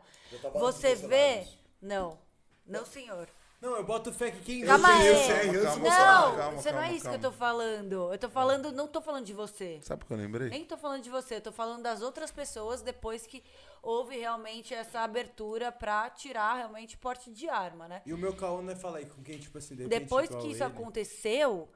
Você 0.55 0.97
vê, 0.97 1.47
não. 1.81 2.19
Não, 2.67 2.85
senhor. 2.87 3.29
Não, 3.61 3.77
eu 3.77 3.85
boto 3.85 4.13
fé 4.13 4.33
que 4.33 4.41
quem 4.41 4.65
Calma 4.65 4.89
aí. 4.89 5.11
o 5.11 5.15
CR 5.15 5.31
antes 5.31 5.53
Não, 5.53 5.83
de 5.85 5.89
calma, 5.89 6.37
calma, 6.37 6.61
você 6.61 6.73
não 6.73 6.79
é 6.79 6.83
calma, 6.83 6.97
isso 6.97 7.09
que 7.09 7.15
eu 7.15 7.21
calma. 7.21 7.31
tô 7.31 7.33
falando. 7.33 8.13
Eu 8.13 8.19
tô 8.19 8.29
falando, 8.29 8.73
não 8.73 8.89
tô 8.89 9.01
falando 9.01 9.25
de 9.25 9.33
você. 9.33 9.79
Sabe 9.83 10.03
o 10.03 10.07
que 10.07 10.13
eu 10.13 10.17
lembrei? 10.17 10.49
Nem 10.49 10.65
tô 10.65 10.77
falando 10.77 11.01
de 11.03 11.09
você, 11.11 11.37
eu 11.37 11.41
tô 11.41 11.53
falando 11.53 11.81
das 11.81 12.03
outras 12.03 12.33
pessoas 12.33 12.83
depois 12.83 13.25
que 13.25 13.41
houve 13.81 14.17
realmente 14.19 14.75
essa 14.75 15.01
abertura 15.01 15.71
pra 15.71 16.11
tirar 16.11 16.57
realmente 16.57 16.97
porte 16.99 17.31
de 17.31 17.49
arma, 17.49 17.87
né? 17.87 18.03
E 18.05 18.13
o 18.13 18.19
meu 18.19 18.35
caô 18.35 18.61
não 18.61 18.73
é 18.73 18.77
falar 18.77 18.99
aí 18.99 19.07
com 19.07 19.23
quem, 19.23 19.39
tipo 19.39 19.57
assim, 19.59 19.77
de 19.77 19.85
repente, 19.85 20.01
Depois 20.01 20.29
igual 20.29 20.43
que 20.43 20.49
isso 20.49 20.65
ele. 20.65 20.73
aconteceu, 20.73 21.69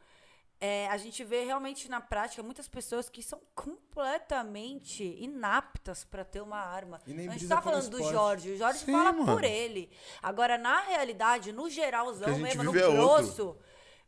é, 0.60 0.88
a 0.88 0.96
gente 0.96 1.22
vê 1.22 1.44
realmente 1.44 1.88
na 1.88 2.00
prática 2.00 2.42
muitas 2.42 2.66
pessoas 2.66 3.08
que 3.08 3.22
são 3.22 3.40
completamente 3.54 5.04
inaptas 5.04 6.04
pra 6.04 6.24
ter 6.24 6.40
uma 6.40 6.58
arma. 6.58 7.00
A 7.06 7.10
gente 7.10 7.46
tá 7.46 7.60
pelo 7.60 7.74
falando 7.74 7.90
do. 7.90 8.02
Jorge, 8.02 8.52
o 8.52 8.56
Jorge 8.56 8.80
Sim, 8.80 8.92
fala 8.92 9.12
mano. 9.12 9.26
por 9.32 9.44
ele. 9.44 9.90
Agora, 10.22 10.56
na 10.56 10.80
realidade, 10.80 11.52
no 11.52 11.68
geralzão 11.68 12.38
mesmo, 12.38 12.62
no 12.62 12.76
é 12.78 12.86
outro. 12.86 12.96
grosso, 12.96 13.58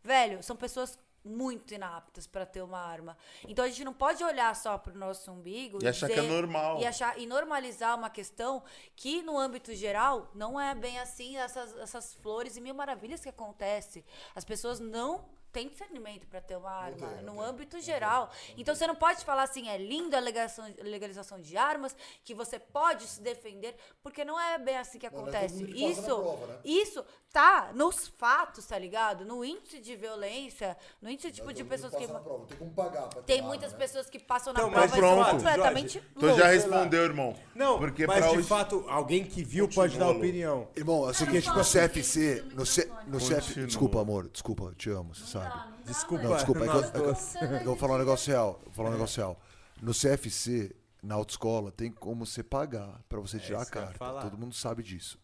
velho, 0.02 0.42
são 0.42 0.56
pessoas 0.56 0.98
muito 1.24 1.74
inaptas 1.74 2.26
pra 2.26 2.46
ter 2.46 2.62
uma 2.62 2.78
arma. 2.78 3.16
Então 3.46 3.64
a 3.64 3.68
gente 3.68 3.84
não 3.84 3.92
pode 3.92 4.22
olhar 4.24 4.54
só 4.56 4.78
pro 4.78 4.96
nosso 4.96 5.30
umbigo 5.30 5.78
E 5.82 5.86
achar 5.88 6.06
que 6.08 6.18
é 6.18 6.22
normal. 6.22 6.80
e 6.80 6.86
achar 6.86 7.18
e 7.18 7.26
normalizar 7.26 7.96
uma 7.96 8.08
questão 8.08 8.62
que 8.96 9.20
no 9.22 9.36
âmbito 9.38 9.74
geral 9.74 10.30
não 10.34 10.58
é 10.58 10.74
bem 10.74 10.98
assim 10.98 11.36
essas, 11.36 11.76
essas 11.76 12.14
flores 12.14 12.56
e 12.56 12.60
mil 12.60 12.74
maravilhas 12.74 13.20
que 13.20 13.28
acontece. 13.28 14.04
As 14.34 14.44
pessoas 14.44 14.80
não 14.80 15.28
têm 15.52 15.68
discernimento 15.68 16.26
para 16.26 16.40
ter 16.40 16.56
uma 16.56 16.70
arma 16.70 17.08
no 17.22 17.40
âmbito 17.40 17.80
geral. 17.80 18.30
Então 18.56 18.74
você 18.74 18.86
não 18.86 18.94
pode 18.94 19.24
falar 19.24 19.44
assim, 19.44 19.68
é 19.68 19.76
lindo 19.78 20.16
a 20.16 20.20
legalização, 20.20 20.74
legalização 20.82 21.40
de 21.40 21.56
armas, 21.56 21.96
que 22.24 22.34
você 22.34 22.58
pode 22.58 23.04
se 23.04 23.20
defender, 23.20 23.74
porque 24.02 24.24
não 24.24 24.38
é 24.38 24.58
bem 24.58 24.76
assim 24.76 24.98
que 24.98 25.08
Não, 25.08 25.18
não 25.18 25.26
é 25.26 25.30
acontece. 25.30 25.62
na 25.64 25.76
Isso, 25.76 26.02
prova, 26.02 26.46
né? 26.46 26.58
isso 26.64 27.04
tá 27.32 27.70
nos 27.74 28.08
fatos, 28.08 28.66
tá 28.66 28.78
ligado? 28.78 29.24
No 29.24 29.44
índice 29.44 29.78
de 29.80 29.94
violência, 29.96 30.76
no 31.00 31.10
índice 31.10 31.30
tipo 31.30 31.52
de 31.52 31.62
pessoas 31.64 31.94
que 31.94 32.06
prova, 32.06 32.46
tem 32.46 32.56
como 32.56 32.70
pagar 32.72 33.02
pra 33.08 33.22
ter 33.22 33.32
tem 33.34 33.40
uma 33.40 33.48
muitas 33.48 33.72
arma, 33.72 33.78
né? 33.78 33.86
pessoas 33.86 34.10
que 34.10 34.18
passam 34.18 34.52
na 34.52 34.60
Então, 34.60 34.70
prova 34.70 34.86
e 34.86 34.98
pronto, 34.98 35.30
completamente 35.30 35.92
Jorge. 35.94 36.08
Então 36.16 36.36
já 36.36 36.46
respondeu, 36.48 37.02
irmão. 37.02 37.34
Não, 37.54 37.78
Porque 37.78 38.06
mas 38.06 38.24
de 38.30 38.38
hoje... 38.38 38.48
fato, 38.48 38.84
alguém 38.88 39.24
que 39.24 39.42
viu 39.42 39.68
pode 39.68 39.98
dar 39.98 40.10
opinião. 40.10 40.68
Irmão, 40.74 41.06
é 41.06 41.10
o 41.10 41.14
seguinte, 41.14 41.50
que 41.50 41.60
CFC, 41.60 42.42
tem 42.42 42.56
no, 42.56 42.66
C, 42.66 42.90
no 43.06 43.18
CF... 43.18 43.34
Continua. 43.34 43.66
Desculpa, 43.66 44.00
amor, 44.00 44.28
desculpa, 44.28 44.64
eu 44.64 44.74
te 44.74 44.90
amo, 44.90 45.14
você 45.14 45.26
sabe. 45.26 45.37
Não 45.44 45.48
dá, 45.50 45.68
Desculpa. 45.86 46.24
Não, 46.24 46.36
desculpa, 46.36 46.60
é 46.60 46.68
eu, 46.68 46.72
é 46.72 46.76
eu- 46.98 47.12
é 47.56 47.60
eu 47.60 47.64
vou 47.64 47.76
falar 47.76 47.94
um 47.94 47.98
negócio 47.98 48.30
real. 48.32 48.60
Vou 48.64 48.72
falar 48.74 48.88
um 48.90 48.92
negócio 48.92 49.16
real. 49.20 49.40
No 49.80 49.92
CFC, 49.94 50.74
na 51.02 51.14
autoescola, 51.14 51.70
tem 51.72 51.90
como 51.90 52.26
você 52.26 52.42
pagar 52.42 53.00
pra 53.08 53.20
você 53.20 53.38
tirar 53.38 53.62
a 53.62 53.66
carta. 53.66 54.20
Todo 54.22 54.36
mundo 54.38 54.54
sabe 54.54 54.82
disso. 54.82 55.18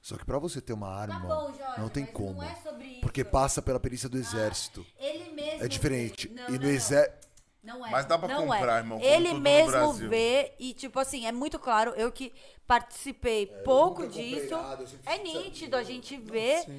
Só 0.00 0.16
que 0.16 0.24
pra 0.24 0.38
você 0.38 0.60
ter 0.60 0.72
uma 0.72 0.88
arma, 0.88 1.20
Tá 1.20 1.34
bom, 1.36 1.52
Jorge, 1.56 1.80
não 1.80 1.88
tem 1.88 2.04
como. 2.04 2.34
Não 2.40 2.42
é 2.42 2.54
sobre 2.56 2.86
isso. 2.86 3.00
Porque 3.00 3.22
passa 3.24 3.62
pela 3.62 3.78
perícia 3.78 4.08
do 4.08 4.18
exército. 4.18 4.84
Ele 4.98 5.30
mesmo. 5.32 5.64
É 5.64 5.68
diferente. 5.68 6.28
Não, 6.28 6.48
e 6.48 6.58
no 6.58 6.66
exército. 6.66 7.28
Não 7.62 7.86
é. 7.86 7.90
Mas 7.90 8.06
dá 8.06 8.18
pra 8.18 8.28
Não 8.28 8.46
comprar, 8.46 8.76
é. 8.76 8.78
irmão. 8.78 9.00
Ele 9.00 9.34
mesmo 9.34 9.92
vê 9.92 10.52
e, 10.58 10.74
tipo 10.74 10.98
assim, 10.98 11.26
é 11.26 11.32
muito 11.32 11.58
claro, 11.58 11.92
eu 11.92 12.10
que 12.10 12.32
participei 12.66 13.46
pouco 13.64 14.02
nunca 14.02 14.12
comprei 14.14 14.40
disso, 14.40 14.56
nada, 14.56 14.84
é 15.06 15.18
nítido 15.18 15.76
a 15.76 15.82
gente 15.82 16.16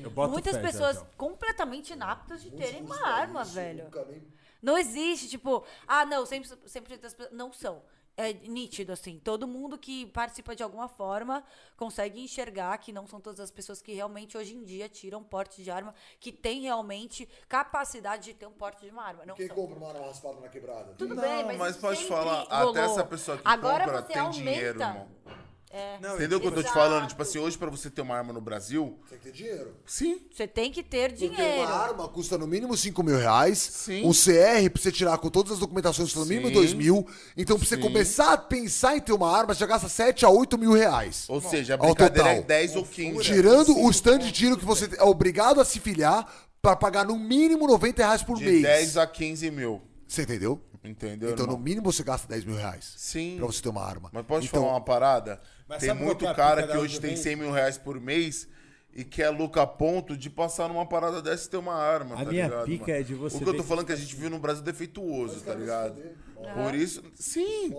boto 0.10 0.32
muitas 0.32 0.58
pessoas 0.58 1.03
completamente 1.16 1.94
inaptas 1.94 2.42
de 2.42 2.51
terem 2.51 2.82
uma 2.82 3.08
arma, 3.08 3.44
velho. 3.44 3.90
Não 4.62 4.78
existe, 4.78 5.28
tipo, 5.28 5.66
ah, 5.88 6.06
não, 6.06 6.26
sempre, 6.26 6.49
sempre 6.67 6.98
das 6.98 7.14
pessoas. 7.14 7.35
Não 7.35 7.51
são. 7.51 7.82
É 8.15 8.31
nítido, 8.31 8.92
assim. 8.92 9.19
Todo 9.24 9.47
mundo 9.47 9.76
que 9.76 10.06
participa 10.08 10.56
de 10.56 10.62
alguma 10.62 10.88
forma 10.88 11.44
consegue 11.76 12.22
enxergar 12.22 12.78
que 12.78 12.92
não 12.94 13.08
são 13.08 13.19
todas 13.19 13.40
as 13.40 13.49
pessoas 13.49 13.81
que 13.81 13.92
realmente 13.92 14.38
hoje 14.38 14.53
em 14.56 14.63
dia 14.63 14.88
tiram 14.88 15.24
porte 15.24 15.63
de 15.63 15.72
arma, 15.72 15.96
que 16.19 16.31
tem 16.31 16.62
realmente 16.62 17.28
capacidade 17.49 18.26
de 18.26 18.33
ter 18.35 18.46
um 18.46 18.51
porte 18.51 18.85
de 18.85 18.92
uma 18.92 19.03
arma. 19.03 19.26
Não 19.26 19.33
Quem 19.33 19.47
são. 19.47 19.56
compra 19.56 19.78
uma 19.78 19.88
arma 19.90 20.06
raspada 20.06 20.40
na 20.40 20.47
quebrada? 20.47 20.94
Tudo 20.94 21.15
Não, 21.15 21.24
bem, 21.24 21.44
mas, 21.44 21.58
mas 21.58 21.78
pode 21.78 22.06
falar, 22.06 22.44
rolou. 22.44 22.69
até 22.69 22.85
essa 22.85 23.03
pessoa 23.03 23.38
que 23.38 23.44
Agora 23.47 23.85
compra 23.85 24.01
você 24.03 24.08
tem 24.13 24.22
aumenta. 24.22 24.38
dinheiro, 24.40 24.79
irmão. 24.79 25.08
É, 25.76 25.98
Não, 26.00 26.14
Entendeu 26.16 26.38
o 26.38 26.42
que 26.42 26.46
eu 26.46 26.52
tô 26.52 26.62
te 26.62 26.66
Exato. 26.68 26.78
falando? 26.80 27.08
Tipo 27.08 27.24
assim, 27.24 27.40
hoje 27.40 27.58
pra 27.58 27.68
você 27.68 27.90
ter 27.90 28.02
uma 28.04 28.16
arma 28.16 28.32
no 28.32 28.40
Brasil, 28.40 28.96
Tem 29.10 29.18
que 29.18 29.24
ter 29.26 29.32
dinheiro. 29.32 29.76
sim. 29.88 30.22
você 30.32 30.48
tem 30.48 30.72
que 30.72 30.84
ter 30.84 31.10
Porque 31.14 31.28
dinheiro. 31.30 31.62
uma 31.64 31.74
arma 31.74 32.08
custa 32.08 32.38
no 32.38 32.46
mínimo 32.46 32.78
5 32.78 33.02
mil 33.02 33.18
reais. 33.18 33.58
Sim. 33.58 34.06
Um 34.06 34.12
CR 34.12 34.70
pra 34.72 34.80
você 34.82 34.92
tirar 34.92 35.18
com 35.18 35.30
todas 35.32 35.54
as 35.54 35.58
documentações 35.58 36.10
custa 36.10 36.20
no 36.20 36.28
mínimo 36.28 36.50
Sim. 36.50 36.54
2 36.54 36.74
mil. 36.74 37.08
Então 37.36 37.58
pra 37.58 37.68
você 37.68 37.76
Sim. 37.76 37.82
começar 37.82 38.34
a 38.34 38.38
pensar 38.38 38.96
em 38.96 39.00
ter 39.02 39.14
uma 39.14 39.36
arma, 39.36 39.56
você 39.56 39.62
já 39.62 39.66
gasta 39.66 39.90
7 39.90 40.24
a 40.24 40.30
8 40.30 40.60
mil 40.60 40.74
reais. 40.74 41.26
Ou 41.28 41.42
seja, 41.42 41.74
a 41.74 41.78
Ao 41.78 41.86
brincadeira 41.88 42.30
é 42.30 42.34
total. 42.36 42.48
10 42.48 42.76
ou 42.76 42.86
15. 42.86 43.24
Tirando 43.24 43.76
o 43.76 43.90
stand 43.90 44.20
de 44.20 44.32
tiro 44.32 44.56
que 44.58 44.66
você 44.66 44.88
é 44.96 45.04
obrigado 45.04 45.60
a 45.60 45.66
se 45.66 45.80
filiar 45.80 46.32
pra 46.62 46.76
pagar 46.76 47.04
no 47.04 47.18
mínimo 47.18 47.66
90 47.66 48.04
reais 48.04 48.22
por 48.22 48.38
De 48.38 48.46
mês. 48.46 48.62
10 48.62 48.98
a 48.98 49.08
15 49.08 49.50
mil. 49.50 49.82
Você 50.08 50.22
entendeu? 50.22 50.62
Entendeu? 50.86 51.30
Então 51.32 51.46
no 51.46 51.54
irmão? 51.54 51.64
mínimo 51.64 51.92
você 51.94 52.04
gasta 52.04 52.28
10 52.28 52.44
mil 52.44 52.58
reais 52.58 52.94
Sim. 52.98 53.36
pra 53.38 53.46
você 53.48 53.62
ter 53.62 53.70
uma 53.70 53.82
arma. 53.82 54.10
Mas 54.12 54.26
pode 54.26 54.48
então, 54.48 54.62
falar 54.62 54.74
uma 54.74 54.82
parada? 54.82 55.40
Mas 55.67 55.79
tem 55.81 55.94
muito 55.94 56.19
que 56.19 56.26
é 56.26 56.29
a 56.29 56.33
cara 56.33 56.67
que 56.67 56.78
hoje 56.78 56.99
tem 56.99 57.12
vem? 57.15 57.24
100 57.24 57.35
mil 57.35 57.51
reais 57.51 57.78
por 57.78 57.99
mês 57.99 58.47
e 58.96 59.03
quer 59.03 59.29
lucrar 59.29 59.65
ponto 59.67 60.15
de 60.15 60.29
passar 60.29 60.67
numa 60.67 60.85
parada 60.88 61.22
dessa 61.22 61.47
e 61.47 61.49
ter 61.49 61.58
uma 61.58 61.74
arma, 61.74 62.15
A 62.15 62.24
tá 62.26 62.29
minha 62.31 62.46
ligado, 62.46 62.65
pica 62.65 62.85
mano? 62.88 62.99
é 62.99 63.03
de 63.03 63.15
você 63.15 63.38
O 63.38 63.40
que 63.40 63.49
eu 63.49 63.53
tô 63.56 63.63
que- 63.63 63.67
falando 63.69 63.85
é 63.85 63.88
que 63.88 63.94
a 63.94 63.96
gente 63.96 64.15
viu 64.15 64.29
no 64.29 64.38
Brasil 64.40 64.63
defeituoso, 64.63 65.42
tá 65.42 65.53
ligado? 65.56 65.99
Por 66.53 66.76
isso, 66.76 67.01
sim, 67.15 67.72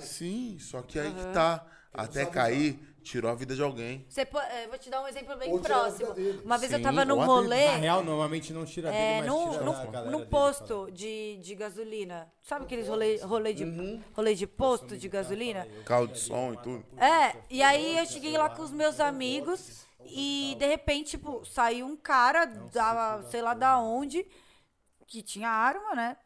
sim, 0.00 0.56
só 0.58 0.82
que 0.82 0.98
aí 0.98 1.12
que 1.12 1.26
tá. 1.32 1.66
Até 1.92 2.24
cair, 2.24 2.78
tirou 3.02 3.30
a 3.30 3.34
vida 3.34 3.54
de 3.54 3.62
alguém. 3.62 4.04
Você 4.08 4.24
po- 4.24 4.38
é, 4.38 4.66
vou 4.68 4.78
te 4.78 4.88
dar 4.90 5.02
um 5.02 5.08
exemplo 5.08 5.36
bem 5.36 5.52
Ou 5.52 5.60
próximo. 5.60 6.14
Uma 6.44 6.58
vez 6.58 6.72
eu 6.72 6.78
Sim, 6.78 6.84
tava 6.84 7.04
num 7.04 7.24
rolê. 7.24 7.66
Na 7.66 7.76
real, 7.76 8.04
normalmente 8.04 8.52
não 8.52 8.64
tira 8.64 8.90
dele, 8.90 9.02
É, 9.02 9.18
mas 9.20 9.26
no, 9.26 9.50
tira 9.50 9.64
no, 9.64 9.72
no 10.10 10.18
dele, 10.18 10.30
posto 10.30 10.90
de, 10.92 11.36
de 11.38 11.54
gasolina. 11.54 12.30
Sabe 12.42 12.64
aqueles 12.64 12.88
rolê, 12.88 13.16
rolê, 13.18 13.52
de, 13.54 13.64
Uhum. 13.64 14.02
rolê 14.14 14.34
de 14.34 14.46
posto 14.46 14.96
de 14.96 15.08
gasolina? 15.08 15.66
Carro 15.84 16.06
de 16.06 16.18
som 16.18 16.52
e 16.54 16.56
tudo. 16.58 16.84
É, 16.96 17.36
e 17.48 17.62
aí 17.62 17.98
eu 17.98 18.06
cheguei 18.06 18.36
lá 18.36 18.48
com 18.50 18.62
os 18.62 18.70
meus 18.72 19.00
amigos 19.00 19.86
e 20.04 20.56
de 20.58 20.66
repente, 20.66 21.10
tipo, 21.10 21.44
saiu 21.44 21.86
um 21.86 21.96
cara 21.96 22.44
da, 22.44 23.22
sei 23.30 23.42
lá 23.42 23.54
da 23.54 23.78
onde, 23.78 24.26
que 25.06 25.22
tinha 25.22 25.48
arma, 25.48 25.94
né? 25.94 26.16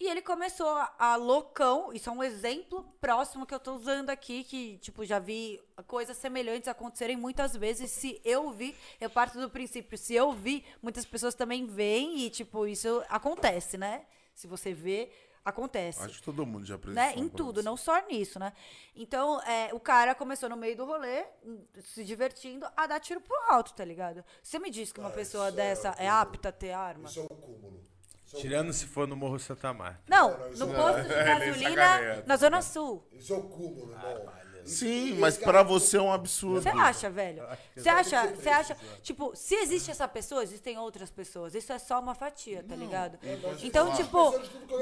E 0.00 0.08
ele 0.08 0.22
começou 0.22 0.66
a, 0.66 0.94
a 0.98 1.16
loucão, 1.16 1.92
isso 1.92 2.08
é 2.08 2.12
um 2.12 2.22
exemplo 2.24 2.82
próximo 3.02 3.44
que 3.44 3.54
eu 3.54 3.60
tô 3.60 3.74
usando 3.74 4.08
aqui, 4.08 4.42
que, 4.44 4.78
tipo, 4.78 5.04
já 5.04 5.18
vi 5.18 5.60
coisas 5.86 6.16
semelhantes 6.16 6.68
acontecerem 6.68 7.18
muitas 7.18 7.54
vezes. 7.54 7.90
Se 7.90 8.18
eu 8.24 8.50
vi, 8.50 8.74
eu 8.98 9.10
parto 9.10 9.38
do 9.38 9.50
princípio, 9.50 9.98
se 9.98 10.14
eu 10.14 10.32
vi, 10.32 10.64
muitas 10.80 11.04
pessoas 11.04 11.34
também 11.34 11.66
veem 11.66 12.20
e, 12.20 12.30
tipo, 12.30 12.66
isso 12.66 13.04
acontece, 13.10 13.76
né? 13.76 14.06
Se 14.34 14.46
você 14.46 14.72
vê, 14.72 15.12
acontece 15.44 16.02
Acho 16.02 16.18
que 16.18 16.22
todo 16.22 16.46
mundo 16.46 16.64
já 16.64 16.78
presenciou. 16.78 17.16
né? 17.16 17.22
Em 17.22 17.28
tudo, 17.28 17.62
não 17.62 17.76
só 17.76 18.00
nisso, 18.06 18.38
né? 18.38 18.54
Então, 18.96 19.38
é, 19.42 19.68
o 19.74 19.80
cara 19.80 20.14
começou 20.14 20.48
no 20.48 20.56
meio 20.56 20.78
do 20.78 20.86
rolê, 20.86 21.26
hum, 21.44 21.62
se 21.78 22.04
divertindo, 22.04 22.66
a 22.74 22.86
dar 22.86 23.00
tiro 23.00 23.20
pro 23.20 23.36
alto, 23.50 23.74
tá 23.74 23.84
ligado? 23.84 24.24
Você 24.42 24.58
me 24.58 24.70
diz 24.70 24.92
que 24.92 25.00
uma 25.00 25.10
pessoa 25.10 25.52
dessa 25.52 25.94
é 25.98 26.08
apta 26.08 26.48
a 26.48 26.52
ter 26.52 26.72
arma? 26.72 27.06
Isso 27.06 27.20
é 27.20 27.24
o 27.24 27.28
cúmulo. 27.28 27.89
Tirando 28.36 28.72
se 28.72 28.86
for 28.86 29.06
no 29.08 29.16
Morro 29.16 29.38
Santa 29.38 29.72
Marta. 29.72 30.00
Não, 30.08 30.30
no 30.56 30.68
posto 30.68 31.02
de 31.02 31.12
É, 31.12 31.24
gasolina 31.24 31.82
sacaneia. 31.82 32.24
na 32.26 32.36
Zona 32.36 32.62
Sul. 32.62 33.06
Isso 33.12 33.32
é 33.32 33.36
o 33.36 33.42
cúmulo, 33.42 33.92
irmão. 33.92 34.40
Sim, 34.62 35.14
mas 35.18 35.38
pra 35.38 35.62
você 35.62 35.96
é 35.96 36.02
um 36.02 36.12
absurdo. 36.12 36.60
Você 36.62 36.68
acha, 36.68 37.10
velho? 37.10 37.42
Você 37.74 37.88
acha, 37.88 38.26
você 38.28 38.48
acha, 38.50 38.76
tipo, 39.02 39.34
se 39.34 39.54
existe 39.54 39.90
essa 39.90 40.06
pessoa, 40.06 40.42
existem 40.42 40.78
outras 40.78 41.10
pessoas. 41.10 41.54
Isso 41.54 41.72
é 41.72 41.78
só 41.78 41.98
uma 41.98 42.14
fatia, 42.14 42.62
tá 42.62 42.76
ligado? 42.76 43.18
Então, 43.62 43.92
tipo, 43.94 44.30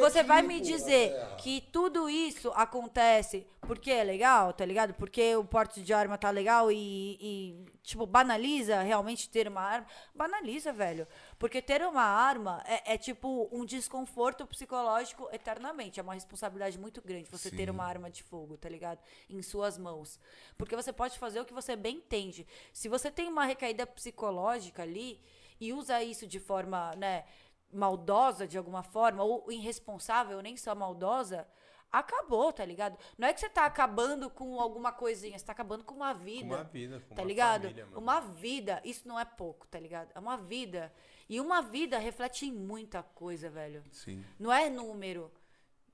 você 0.01 0.23
vai 0.25 0.43
me 0.43 0.61
dizer 0.61 1.15
que 1.39 1.61
tudo 1.73 2.11
isso 2.11 2.51
acontece 2.57 3.47
porque 3.61 3.91
é 3.91 4.03
legal, 4.03 4.53
tá 4.53 4.65
ligado? 4.65 4.95
Porque 4.95 5.37
o 5.37 5.45
porte 5.45 5.81
de 5.81 5.93
arma 5.93 6.19
tá 6.19 6.31
legal 6.31 6.73
e, 6.73 7.17
e, 7.21 7.67
tipo, 7.83 8.05
banaliza 8.05 8.83
realmente 8.83 9.29
ter 9.31 9.47
uma 9.47 9.61
arma. 9.61 9.87
Banaliza, 10.15 10.73
velho. 10.73 11.07
Porque 11.39 11.63
ter 11.63 11.83
uma 11.83 12.03
arma 12.03 12.63
é, 12.67 12.95
é, 12.95 12.99
tipo, 12.99 13.49
um 13.53 13.65
desconforto 13.65 14.45
psicológico 14.47 15.29
eternamente. 15.33 16.01
É 16.01 16.03
uma 16.03 16.15
responsabilidade 16.15 16.79
muito 16.79 17.01
grande 17.01 17.31
você 17.31 17.51
ter 17.51 17.71
uma 17.71 17.85
arma 17.85 18.11
de 18.11 18.23
fogo, 18.25 18.57
tá 18.57 18.69
ligado? 18.69 18.99
Em 19.31 19.41
suas 19.41 19.79
mãos. 19.79 20.19
Porque 20.57 20.75
você 20.75 20.93
pode 20.93 21.19
fazer 21.19 21.41
o 21.41 21.45
que 21.45 21.55
você 21.55 21.77
bem 21.77 21.97
entende. 21.97 22.47
Se 22.73 22.89
você 22.89 23.11
tem 23.11 23.29
uma 23.29 23.45
recaída 23.45 23.87
psicológica 23.87 24.83
ali 24.83 25.21
e 25.61 25.73
usa 25.73 26.03
isso 26.03 26.27
de 26.27 26.41
forma, 26.41 26.95
né, 26.97 27.25
maldosa 27.73 28.47
de 28.47 28.59
alguma 28.59 28.83
forma, 28.83 29.23
ou 29.23 29.51
irresponsável, 29.51 30.41
nem 30.43 30.57
só 30.57 30.75
maldosa, 30.75 31.47
acabou, 31.91 32.53
tá 32.53 32.65
ligado? 32.65 32.99
Não 33.17 33.29
é 33.29 33.33
que 33.33 33.41
você 33.41 33.49
tá 33.49 33.65
acabando 33.65 34.29
com 34.31 34.61
alguma 34.61 34.93
coisinha, 34.93 35.39
você 35.39 35.45
tá 35.45 35.53
acabando 35.53 35.85
com 35.85 35.95
uma 35.95 36.13
vida. 36.13 36.49
Com 36.49 36.55
uma 36.55 36.65
vida, 36.65 37.01
com 37.01 37.15
tá 37.15 37.23
uma 37.23 37.29
ligado? 37.29 37.63
família, 37.63 37.87
mano. 37.87 37.99
uma 37.99 38.21
vida, 38.21 38.81
isso 38.85 39.07
não 39.07 39.19
é 39.19 39.25
pouco, 39.25 39.67
tá 39.69 39.79
ligado? 39.79 40.11
É 40.15 40.19
uma 40.19 40.37
vida. 40.37 40.93
E 41.29 41.41
uma 41.41 41.61
vida 41.61 41.99
reflete 41.99 42.47
em 42.47 42.53
muita 42.53 43.03
coisa, 43.03 43.51
velho. 43.51 43.83
Sim. 43.93 44.25
Não 44.39 44.53
é 44.53 44.71
número, 44.71 45.31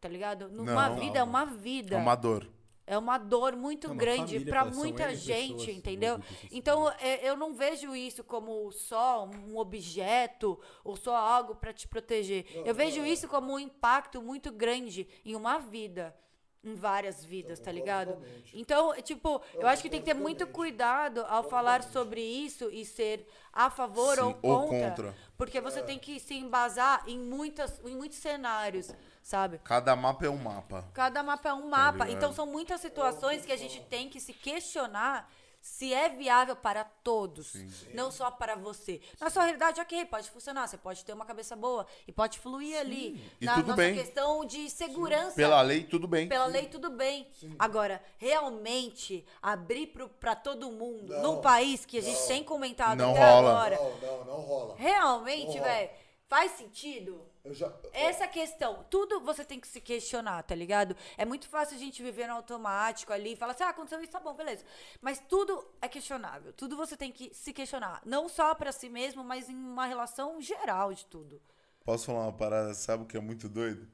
tá 0.01 0.09
ligado? 0.09 0.47
Uma 0.47 0.89
Não. 0.89 0.97
vida 0.97 1.19
é 1.19 1.23
uma 1.23 1.45
vida. 1.45 1.97
É 1.97 1.99
uma 1.99 2.15
dor. 2.15 2.49
É 2.87 2.99
uma 2.99 3.17
dor 3.17 3.57
muito 3.57 3.87
É 3.87 3.91
uma 3.91 3.97
grande 3.97 4.45
são 4.45 4.71
muita 4.73 5.15
gente, 5.15 5.53
pessoas 5.53 5.77
entendeu? 5.77 6.21
Então 6.53 6.91
é, 7.01 7.27
eu 7.27 7.35
não 7.35 7.55
vejo 7.55 7.97
isso 7.97 8.23
como 8.23 8.71
só 8.73 9.27
um 9.27 9.57
objeto 9.57 10.61
ou 10.85 10.95
só 10.95 11.17
algo 11.17 11.55
pra 11.55 11.73
te 11.73 11.89
proteger. 11.89 12.45
Eu 12.65 12.75
vejo 12.75 13.05
isso 13.05 13.27
como 13.27 13.55
um 13.55 13.59
impacto 13.59 14.21
muito 14.21 14.53
grande 14.53 15.09
em 15.25 15.35
uma 15.35 15.59
vida. 15.59 16.15
Em 16.65 16.75
várias 16.75 17.25
vidas, 17.25 17.61
tá 17.61 17.71
ligado? 17.71 18.17
Então, 18.53 18.95
é, 18.95 19.03
tipo, 19.03 19.43
eu 19.55 19.67
acho 19.67 19.83
que 19.83 19.91
tem 19.91 20.01
que 20.01 20.07
ter 20.07 20.15
muito 20.15 20.47
cuidado 20.47 21.25
ao 21.29 21.45
falar 21.45 21.83
sobre 21.83 22.23
isso 22.23 22.71
e 22.73 22.85
ser 22.87 23.29
a 23.53 23.69
favor 23.69 24.17
Sim, 24.17 24.23
ou 24.23 24.39
ou 24.43 24.61
contra. 24.69 24.89
contra. 24.91 25.15
Porque 25.37 25.61
você 25.61 25.83
tem 25.83 25.99
que 25.99 26.19
se 26.19 26.35
embasar 26.35 27.05
em, 27.07 27.19
muitas, 27.19 27.81
em 27.85 27.95
muitos 27.95 28.19
cenários, 28.19 28.91
sabe? 29.23 29.61
Cada 29.63 29.95
mapa 29.95 30.25
é 30.25 30.31
um 30.31 30.39
mapa. 30.39 30.89
Cada 30.95 31.23
mapa 31.23 31.51
é 31.51 31.53
um 31.53 31.69
mapa. 31.69 32.05
ligado? 32.05 32.17
então 32.17 32.33
são 32.33 32.47
muitas 32.47 32.81
situações 32.81 33.45
que 33.45 33.53
a 33.53 33.57
gente 33.57 33.81
tem 33.83 34.09
que 34.09 34.21
se 34.21 34.33
questionar 34.33 35.31
se 35.65 35.95
é 35.95 36.11
viável 36.11 36.55
para 36.55 36.85
todos, 36.85 37.55
não 37.95 38.11
só 38.13 38.31
para 38.31 38.55
você. 38.55 39.01
Na 39.19 39.31
sua 39.31 39.45
realidade, 39.45 39.81
ok, 39.81 40.05
pode 40.05 40.31
funcionar, 40.31 40.67
você 40.69 40.77
pode 40.77 41.03
ter 41.03 41.15
uma 41.15 41.25
cabeça 41.25 41.57
boa 41.57 41.87
e 42.07 42.13
pode 42.13 42.39
fluir 42.39 42.79
ali. 42.79 43.19
E 43.41 43.47
na 43.47 43.55
tudo 43.55 43.69
nossa 43.69 43.77
bem. 43.79 43.95
questão 43.95 44.45
de 44.45 44.69
segurança. 44.69 45.35
Pela 45.35 45.63
lei, 45.63 45.83
tudo 45.85 46.07
bem. 46.07 46.29
Pela 46.29 46.45
lei, 46.45 46.67
tudo 46.67 46.91
bem. 46.91 47.27
Agora, 47.59 48.03
realmente, 48.19 49.25
abrir 49.41 49.87
para 50.21 50.35
todo 50.37 50.71
mundo, 50.71 51.15
Não, 51.15 51.23
num 51.37 51.41
país 51.41 51.87
que 51.87 51.97
a 51.97 52.03
gente 52.03 52.27
tem 52.29 52.45
comentado 52.45 52.99
Não 52.99 53.13
até 53.13 53.25
rola. 53.31 53.51
agora, 53.51 53.77
Não, 53.77 54.01
não, 54.01 54.25
não 54.27 54.41
rola. 54.43 54.75
realmente, 54.77 55.57
Não 55.57 55.65
velho, 55.65 55.91
faz 56.29 56.53
sentido? 56.53 57.27
Eu 57.45 57.53
já, 57.53 57.71
Essa 57.93 58.27
questão, 58.27 58.87
tudo 58.89 59.21
você 59.21 59.45
tem 59.45 59.61
que 59.61 59.69
se 59.69 59.79
questionar, 59.79 60.43
tá 60.45 60.55
ligado? 60.55 60.97
É 61.19 61.27
muito 61.27 61.47
fácil 61.47 61.77
a 61.77 61.79
gente 61.79 62.03
viver 62.03 62.27
no 62.27 62.33
automático 62.33 63.13
ali 63.13 63.35
e 63.35 63.37
falar 63.37 63.53
assim, 63.53 63.65
ah, 63.65 63.69
aconteceu 63.69 64.01
isso, 64.01 64.11
tá 64.13 64.19
bom, 64.19 64.33
beleza. 64.35 64.65
Mas 65.03 65.19
tudo 65.29 65.63
é 65.83 65.87
questionável, 65.87 66.55
tudo 66.55 66.75
você 66.75 66.97
tem 66.97 67.13
que 67.13 67.35
se 67.35 67.53
questionar. 67.53 68.01
Não 68.07 68.31
só 68.31 68.55
pra 68.55 68.73
si 68.73 68.89
mesmo, 68.89 69.23
mas 69.23 69.51
em 69.51 69.55
uma 69.55 69.85
relação 69.85 70.41
geral 70.41 70.95
de 70.95 71.05
tudo. 71.05 71.41
Posso 71.85 72.07
falar 72.07 72.21
uma 72.23 72.33
parada? 72.33 72.73
Sabe 72.73 73.03
o 73.03 73.07
que 73.07 73.17
é 73.17 73.21
muito 73.21 73.47
doido? 73.47 73.87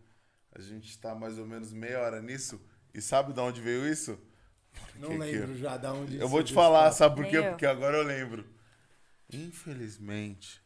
A 0.52 0.60
gente 0.60 0.96
tá 0.98 1.12
mais 1.16 1.36
ou 1.36 1.44
menos 1.44 1.72
meia 1.72 1.98
hora 2.00 2.22
nisso. 2.22 2.60
E 2.94 3.00
sabe 3.02 3.32
de 3.32 3.40
onde 3.40 3.60
veio 3.60 3.84
isso? 3.84 4.16
Não 4.94 5.08
Que- 5.08 5.14
que- 5.14 5.18
lembro 5.18 5.56
já 5.58 5.76
da 5.76 5.92
onde 5.92 6.18
Eu 6.20 6.28
vou 6.28 6.44
te 6.44 6.54
falar, 6.54 6.92
sabe 6.92 7.16
por 7.16 7.28
quê? 7.28 7.42
Porque 7.42 7.66
agora 7.66 7.96
eu 7.96 8.04
lembro. 8.04 8.48
Infelizmente, 9.32 10.62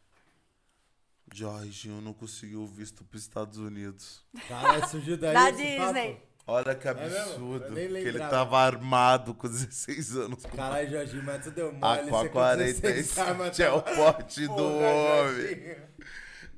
Jorginho 1.39 2.01
não 2.01 2.13
conseguiu 2.13 2.63
o 2.63 2.67
visto 2.67 3.05
pros 3.05 3.23
Estados 3.23 3.59
Unidos. 3.59 4.23
Caralho, 4.49 4.89
surgiu 4.89 5.17
daí 5.17 5.33
Da 5.35 5.51
esse 5.51 5.77
papo? 5.77 5.93
Disney. 5.95 6.23
Olha 6.47 6.75
que 6.75 6.93
mesmo? 6.93 7.19
absurdo. 7.19 7.65
Eu 7.65 7.71
nem 7.73 7.89
que 8.03 8.09
ele 8.09 8.19
tava 8.19 8.59
armado 8.59 9.33
com 9.35 9.49
16 9.49 10.17
anos. 10.17 10.45
Caralho, 10.45 10.91
Jorginho, 10.91 11.23
mas 11.25 11.43
tu 11.43 11.51
deu 11.51 11.69
A 11.69 11.73
mole. 11.73 12.11
com 12.11 12.17
a 12.17 12.21
você 12.23 12.29
com 12.29 12.57
16 12.57 13.13
47 13.15 13.21
armas, 13.21 13.61
é 13.61 13.71
o 13.73 13.81
porte 13.83 14.41
do 14.47 14.55
Porra, 14.55 14.69
homem. 14.69 15.37
Jorginho. 15.47 15.77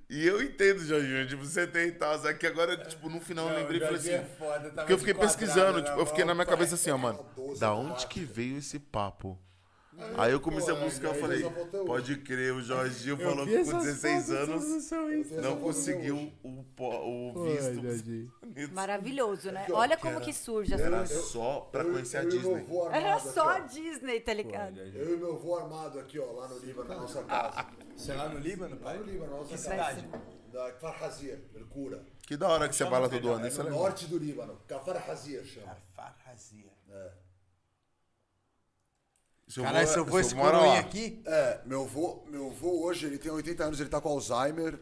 E 0.08 0.24
eu 0.26 0.40
entendo, 0.42 0.84
Jorginho, 0.84 1.26
tipo, 1.28 1.44
você 1.44 1.66
tem 1.66 1.88
e 1.88 1.92
tal. 1.92 2.18
Só 2.20 2.32
que 2.32 2.46
agora, 2.46 2.76
tipo, 2.76 3.08
no 3.08 3.20
final 3.20 3.46
eu 3.48 3.52
Não, 3.54 3.60
lembrei 3.60 3.78
e 3.78 3.80
falei 3.84 3.96
Jorginho 3.96 4.20
assim. 4.22 4.32
é 4.32 4.36
foda, 4.36 4.70
Porque 4.70 4.92
eu 4.92 4.98
fiquei 4.98 5.14
pesquisando, 5.14 5.82
tipo, 5.82 5.98
eu 5.98 6.06
fiquei 6.06 6.24
na 6.24 6.34
minha 6.34 6.46
cabeça 6.46 6.74
assim, 6.74 6.90
ó, 6.90 6.98
mano, 6.98 7.24
12 7.36 7.60
da 7.60 7.72
onde 7.72 8.06
que 8.08 8.20
veio 8.20 8.58
esse 8.58 8.78
papo? 8.80 9.38
Aí 10.16 10.32
eu 10.32 10.40
comecei 10.40 10.74
a 10.74 10.76
buscar, 10.78 11.08
eu 11.08 11.14
falei, 11.14 11.42
pode 11.86 12.16
crer, 12.18 12.52
o 12.52 12.60
Jorginho 12.62 13.14
Eu 13.20 13.28
falou 13.30 13.46
que 13.46 13.54
com 13.54 13.60
essas 13.60 13.82
16 13.84 14.26
fotos, 14.26 14.38
anos 14.38 14.90
não 15.42 15.52
essa 15.52 15.56
conseguiu 15.56 16.32
o, 16.42 16.48
o 16.48 16.64
Pô, 16.74 17.44
visto 17.44 17.80
Unidos. 17.80 18.70
Maravilhoso, 18.72 19.50
né? 19.50 19.66
Olha 19.70 19.96
como 19.96 20.16
era- 20.16 20.24
que 20.24 20.32
surge 20.32 20.74
as 20.74 20.80
Era 20.80 21.06
só 21.06 21.60
pra 21.72 21.84
conhecer 21.84 22.18
a 22.18 22.24
Disney. 22.24 22.66
Era 22.92 23.18
só 23.18 23.48
a 23.48 23.58
Disney, 23.60 24.20
tá 24.20 24.34
ligado? 24.34 24.78
Eu 24.78 25.14
e 25.14 25.16
meu 25.16 25.34
avô 25.34 25.56
armado 25.56 25.98
aqui, 25.98 26.18
ó, 26.18 26.30
lá 26.32 26.48
no 26.48 26.58
Líbano, 26.58 26.88
na 26.88 26.96
nossa 26.96 27.22
casa. 27.24 27.66
Você 27.96 28.12
é 28.12 28.14
lá 28.16 28.28
no 28.28 28.38
Líbano, 28.38 28.78
Lá 28.82 28.94
no 28.94 29.02
Líbano, 29.04 29.30
na 29.30 29.36
nossa 29.38 29.56
cidade? 29.56 30.08
Da 30.52 30.72
Kfar 30.72 31.04
Hazir, 31.04 31.38
Mercura. 31.54 32.02
Que 32.26 32.36
da 32.36 32.48
hora 32.48 32.68
que 32.68 32.74
você 32.74 32.84
fala 32.86 33.08
todo 33.08 33.28
ano, 33.32 33.44
é 33.44 33.48
isso 33.48 33.60
é 33.60 33.64
No 33.64 33.70
norte 33.70 34.06
do 34.06 34.18
Líbano. 34.18 34.58
Kfar 34.66 35.10
Hazir 35.10 35.44
chama. 35.44 35.76
Farrazia. 35.94 36.66
Seu 39.56 39.65
Caralho, 39.65 39.85
avô- 39.87 39.92
se 39.94 39.99
eu 39.99 40.05
vou 40.05 40.21
esse 40.21 40.28
seu 40.31 40.39
avô 40.39 40.47
mora 40.47 40.58
coroinha 40.58 40.81
aqui, 40.81 41.22
É, 41.24 41.60
meu 41.65 41.85
avô, 41.85 42.22
meu 42.28 42.49
avô 42.51 42.85
hoje, 42.85 43.06
ele 43.06 43.17
tem 43.17 43.33
80 43.33 43.65
anos, 43.65 43.81
ele 43.81 43.89
tá 43.89 43.99
com 44.03 44.10
Alzheimer, 44.10 44.78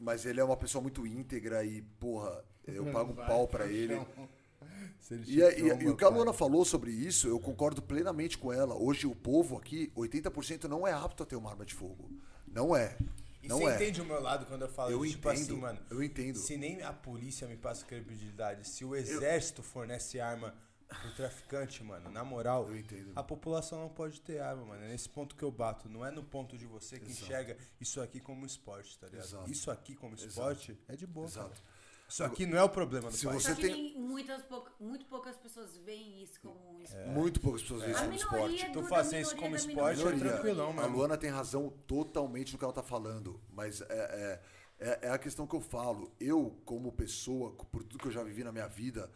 mas 0.00 0.24
ele 0.24 0.40
é 0.40 0.44
uma 0.44 0.56
pessoa 0.56 0.80
muito 0.80 1.06
íntegra 1.06 1.62
e, 1.62 1.82
porra, 2.00 2.42
eu 2.66 2.86
pago 2.86 3.12
um 3.12 3.16
pau 3.16 3.46
pra 3.46 3.66
ele. 3.66 3.94
Se 4.98 5.12
ele 5.12 5.24
E, 5.30 5.42
é- 5.42 5.60
e- 5.60 5.82
e 5.84 5.88
o 5.90 5.94
que 5.96 6.04
a. 6.04 6.08
Luana 6.08 6.32
falou 6.32 6.64
sobre 6.64 6.90
isso, 6.90 7.28
eu 7.28 7.38
concordo 7.38 7.82
plenamente 7.82 8.38
com 8.38 8.50
ela. 8.50 8.74
Hoje 8.74 9.06
o 9.06 9.14
povo 9.14 9.58
aqui, 9.58 9.92
80% 9.94 10.64
não 10.64 10.86
é 10.88 10.92
apto 10.94 11.22
a 11.22 11.26
ter 11.26 11.36
uma 11.36 11.50
arma 11.50 11.66
de 11.66 11.74
fogo. 11.74 12.08
Não 12.46 12.74
é. 12.74 12.96
E 13.42 13.48
Não 13.48 13.58
você 13.58 13.66
é. 13.66 13.74
entende 13.74 14.00
o 14.00 14.06
meu 14.06 14.22
lado 14.22 14.46
quando 14.46 14.62
eu 14.62 14.68
falo 14.70 14.90
Eu 14.90 15.04
tipo 15.04 15.28
entendo, 15.28 15.42
assim, 15.42 15.60
mano? 15.60 15.78
eu 15.90 16.02
entendo. 16.02 16.38
Se 16.38 16.56
nem 16.56 16.80
a 16.82 16.92
polícia 16.94 17.46
me 17.46 17.56
passa 17.58 17.84
credibilidade, 17.84 18.66
se 18.66 18.84
o 18.86 18.94
exército 18.96 19.62
fornece 19.62 20.18
arma 20.18 20.54
pro 20.94 21.10
traficante, 21.12 21.82
mano, 21.82 22.10
na 22.10 22.24
moral, 22.24 22.68
Eu 22.68 22.76
entendo. 22.76 23.12
a 23.14 23.22
população 23.22 23.80
não 23.80 23.88
pode 23.88 24.20
ter 24.20 24.38
arma, 24.40 24.64
mano. 24.64 24.84
É 24.84 24.88
nesse 24.88 25.08
ponto 25.08 25.34
que 25.36 25.42
eu 25.42 25.50
bato. 25.50 25.88
Não 25.88 26.04
é 26.04 26.10
no 26.10 26.22
ponto 26.22 26.56
de 26.58 26.66
você 26.66 26.98
que 26.98 27.10
enxerga 27.10 27.56
isso 27.80 28.00
aqui 28.00 28.20
como 28.20 28.44
esporte, 28.46 28.98
tá 28.98 29.06
ligado? 29.06 29.24
Exato. 29.24 29.50
Isso 29.50 29.70
aqui 29.70 29.94
como 29.94 30.14
esporte 30.14 30.78
é 30.88 30.96
de 30.96 31.06
boa. 31.06 31.26
Exato. 31.26 31.48
cara. 31.50 31.72
Isso 32.08 32.22
aqui 32.24 32.44
não 32.44 32.58
é 32.58 32.62
o 32.62 32.68
problema 32.68 33.08
do 33.08 33.16
Se 33.16 33.24
país. 33.26 33.42
você 33.42 33.54
Só 33.54 33.54
que 33.54 33.62
tem- 33.68 33.98
muitas 33.98 34.42
pouca- 34.42 34.70
muito 34.78 35.06
poucas 35.06 35.34
pessoas 35.38 35.78
veem 35.78 36.22
isso 36.22 36.38
como 36.42 36.76
um 36.76 36.82
esporte. 36.82 37.08
Muito 37.08 37.40
poucas 37.40 37.62
pessoas 37.62 37.80
veem 37.80 37.92
isso 37.92 38.00
A 38.00 38.04
como 38.04 38.14
esporte. 38.16 38.70
Tu 38.72 38.82
fazer 38.82 39.20
isso 39.22 39.34
como 39.36 39.56
esporte 39.56 40.06
é 40.06 40.18
tranquilão, 40.18 40.70
A 40.70 40.72
mano. 40.74 40.96
Luana 40.96 41.16
tem 41.16 41.30
razão 41.30 41.70
totalmente 41.86 42.52
no 42.52 42.58
que 42.58 42.64
ela 42.64 42.72
tá 42.74 42.82
falando, 42.82 43.40
mas 43.50 43.80
é, 43.80 43.86
é, 43.88 44.42
é, 44.80 44.98
é 45.04 45.10
a 45.10 45.16
questão 45.16 45.46
que 45.46 45.56
eu 45.56 45.60
falo. 45.62 46.12
Eu, 46.20 46.54
como 46.66 46.92
pessoa, 46.92 47.52
por 47.52 47.82
tudo 47.82 47.98
que 48.02 48.08
eu 48.08 48.12
já 48.12 48.22
vivi 48.22 48.44
na 48.44 48.52
minha 48.52 48.66
vida, 48.68 49.10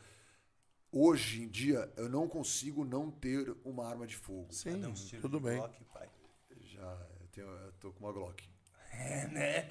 hoje 0.93 1.43
em 1.43 1.49
dia 1.49 1.91
eu 1.97 2.09
não 2.09 2.29
consigo 2.29 2.85
não 2.85 3.11
ter 3.11 3.55
uma 3.65 3.89
arma 3.89 4.07
de 4.07 4.17
fogo. 4.17 4.49
Sim, 4.51 4.81
tiros 4.81 5.11
tudo 5.21 5.41
bem. 5.41 5.57
Glock, 5.59 5.85
pai. 5.93 6.09
Já, 6.61 7.07
eu, 7.21 7.27
tenho, 7.33 7.47
eu 7.47 7.73
tô 7.81 7.93
com 7.93 8.05
uma 8.05 8.13
Glock. 8.13 8.43
É, 8.99 9.27
né? 9.27 9.67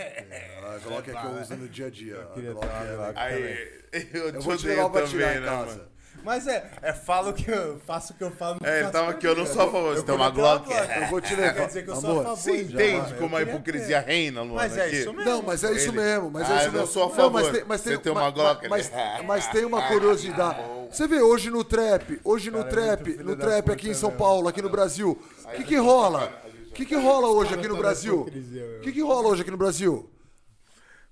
a 0.59 0.77
Glock 0.77 1.09
é 1.09 1.19
que 1.19 1.25
eu 1.25 1.41
uso 1.41 1.55
no 1.55 1.67
dia 1.67 1.87
a 1.87 1.89
dia. 1.89 2.21
A 2.21 2.25
queria 2.27 2.51
Glock 2.53 2.67
é 2.67 2.95
Glock. 2.95 3.17
Aí, 3.19 3.87
eu, 4.13 4.29
Eu 4.29 4.41
vou 4.41 4.55
te 4.55 4.67
levar 4.67 4.89
pra 4.91 5.01
também, 5.01 5.15
tirar 5.17 5.35
em 5.35 5.39
né, 5.39 5.45
casa. 5.47 5.77
mano? 5.77 5.91
Mas 6.25 6.47
é, 6.47 6.71
é 6.81 6.91
falo 6.91 7.31
que 7.33 7.49
eu 7.51 7.79
faço 7.85 8.13
o 8.13 8.15
que 8.15 8.23
eu 8.23 8.31
falo. 8.31 8.57
É, 8.63 8.79
ele 8.79 8.89
tava 8.89 9.11
aqui, 9.11 9.27
eu 9.27 9.35
não 9.35 9.45
sou 9.45 9.61
a 9.61 9.71
favor. 9.71 9.95
Você 9.95 10.01
tem 10.03 10.15
uma 10.15 10.29
Glock? 10.31 10.67
Eu 10.71 11.07
vou 11.07 11.21
te 11.21 11.35
levar. 11.35 11.53
Quer 11.53 11.67
dizer 11.67 11.83
que 11.83 11.91
eu 11.91 11.95
sou 11.95 12.19
a 12.19 12.23
favor. 12.23 12.35
Você 12.37 12.63
já, 12.65 12.83
entende 12.83 13.13
como 13.13 13.35
Eu 13.35 13.39
a 13.39 13.41
hipocrisia 13.43 13.99
reina, 13.99 14.41
Luana? 14.41 14.55
Mas 14.55 14.75
é 14.75 14.85
aqui? 14.87 14.95
isso 14.95 15.13
mesmo. 15.13 15.31
Não, 15.31 15.41
mas 15.43 15.63
é 15.63 15.71
isso 15.73 15.93
mesmo. 15.93 16.31
Mas 16.31 16.49
Ah, 16.49 16.53
é 16.53 16.57
isso 16.57 16.65
eu 16.65 16.71
não 16.71 16.79
mesmo. 16.79 16.87
sou 16.93 17.03
a 17.03 17.15
Não, 17.15 17.29
mas 17.29 17.45
favor. 17.45 17.57
tem, 17.59 17.67
mas 17.67 17.81
Você 17.81 17.97
tem, 17.99 18.11
uma 18.11 18.21
mas- 18.21 18.33
Glock, 18.33 18.67
mas, 18.69 18.89
né? 18.89 19.21
mas 19.27 19.47
tem 19.47 19.65
uma 19.65 19.81
curiosidade. 19.87 20.59
Você 20.89 21.07
vê 21.07 21.21
hoje 21.21 21.51
no 21.51 21.63
trap, 21.63 22.19
hoje 22.23 22.49
no 22.49 22.63
Cara, 22.63 22.69
é 22.69 22.95
trap, 22.95 23.09
no 23.23 23.35
trap 23.35 23.71
aqui 23.71 23.89
em 23.89 23.93
São 23.93 24.09
mesmo. 24.09 24.23
Paulo, 24.25 24.47
aqui 24.47 24.61
no 24.63 24.69
Brasil, 24.69 25.21
o 25.43 25.49
que 25.51 25.63
que 25.63 25.75
rola? 25.77 26.31
O 26.69 26.73
que 26.73 26.85
que 26.85 26.95
rola 26.95 27.27
hoje 27.27 27.53
aqui 27.53 27.67
no 27.67 27.77
Brasil? 27.77 28.21
O 28.21 28.81
que 28.81 28.91
que 28.91 29.01
rola 29.01 29.27
hoje 29.29 29.43
aqui 29.43 29.51
no 29.51 29.57
Brasil? 29.57 30.09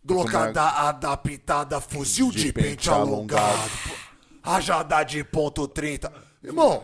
Glocada 0.05 0.63
adaptada, 0.63 1.79
fuzil 1.79 2.29
de, 2.29 2.45
De 2.45 2.53
pente 2.53 2.67
pente 2.67 2.89
alongado, 2.89 3.69
rajada 4.43 5.03
de 5.03 5.23
ponto 5.23 5.67
30. 5.67 6.13
Irmão, 6.43 6.83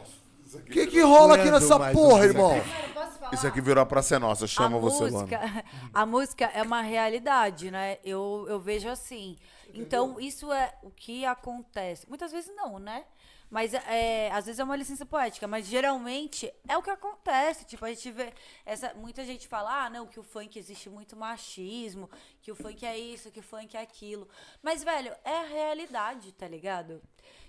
o 0.54 0.60
que 0.62 0.88
que 0.88 1.02
rola 1.02 1.36
aqui 1.36 1.52
nessa 1.52 1.92
porra, 1.92 2.26
irmão? 2.26 2.58
Mano, 2.58 2.94
posso 2.94 3.20
falar? 3.20 3.34
Isso 3.34 3.46
aqui 3.46 3.62
virou 3.62 3.84
a 3.84 3.86
Praça 3.86 4.16
é 4.16 4.20
Nossa. 4.20 4.48
Chama 4.48 4.78
a 4.78 4.80
você, 4.80 5.04
música, 5.04 5.38
Luana. 5.38 5.66
A 5.94 6.06
música 6.06 6.46
é 6.46 6.64
uma 6.64 6.82
realidade, 6.82 7.70
né? 7.70 7.98
Eu, 8.04 8.46
eu 8.50 8.60
vejo 8.60 8.90
assim. 8.90 9.38
Então, 9.74 10.20
isso 10.20 10.52
é 10.52 10.74
o 10.82 10.90
que 10.90 11.26
acontece. 11.26 12.08
Muitas 12.10 12.32
vezes 12.32 12.52
não, 12.56 12.80
né? 12.80 13.04
Mas 13.50 13.74
é, 13.74 14.32
às 14.32 14.46
vezes 14.46 14.60
é 14.60 14.64
uma 14.64 14.76
licença 14.76 15.06
poética, 15.06 15.48
mas 15.48 15.66
geralmente 15.66 16.52
é 16.68 16.78
o 16.78 16.84
que 16.84 16.90
acontece. 16.90 17.66
Tipo, 17.66 17.86
a 17.86 17.90
gente 17.90 18.12
vê. 18.12 18.32
Essa, 18.66 18.94
muita 18.94 19.24
gente 19.26 19.48
fala, 19.48 19.86
ah, 19.86 19.90
não, 19.90 20.06
que 20.06 20.20
o 20.20 20.24
funk 20.24 20.58
existe 20.58 20.90
muito 20.90 21.16
machismo, 21.16 22.10
que 22.42 22.52
o 22.52 22.56
funk 22.56 22.86
é 22.86 22.98
isso, 22.98 23.32
que 23.32 23.40
o 23.40 23.44
funk 23.44 23.76
é 23.76 23.82
aquilo. 23.82 24.28
Mas, 24.62 24.84
velho, 24.84 25.12
é 25.24 25.40
a 25.40 25.44
realidade, 25.44 26.32
tá 26.32 26.48
ligado? 26.48 27.02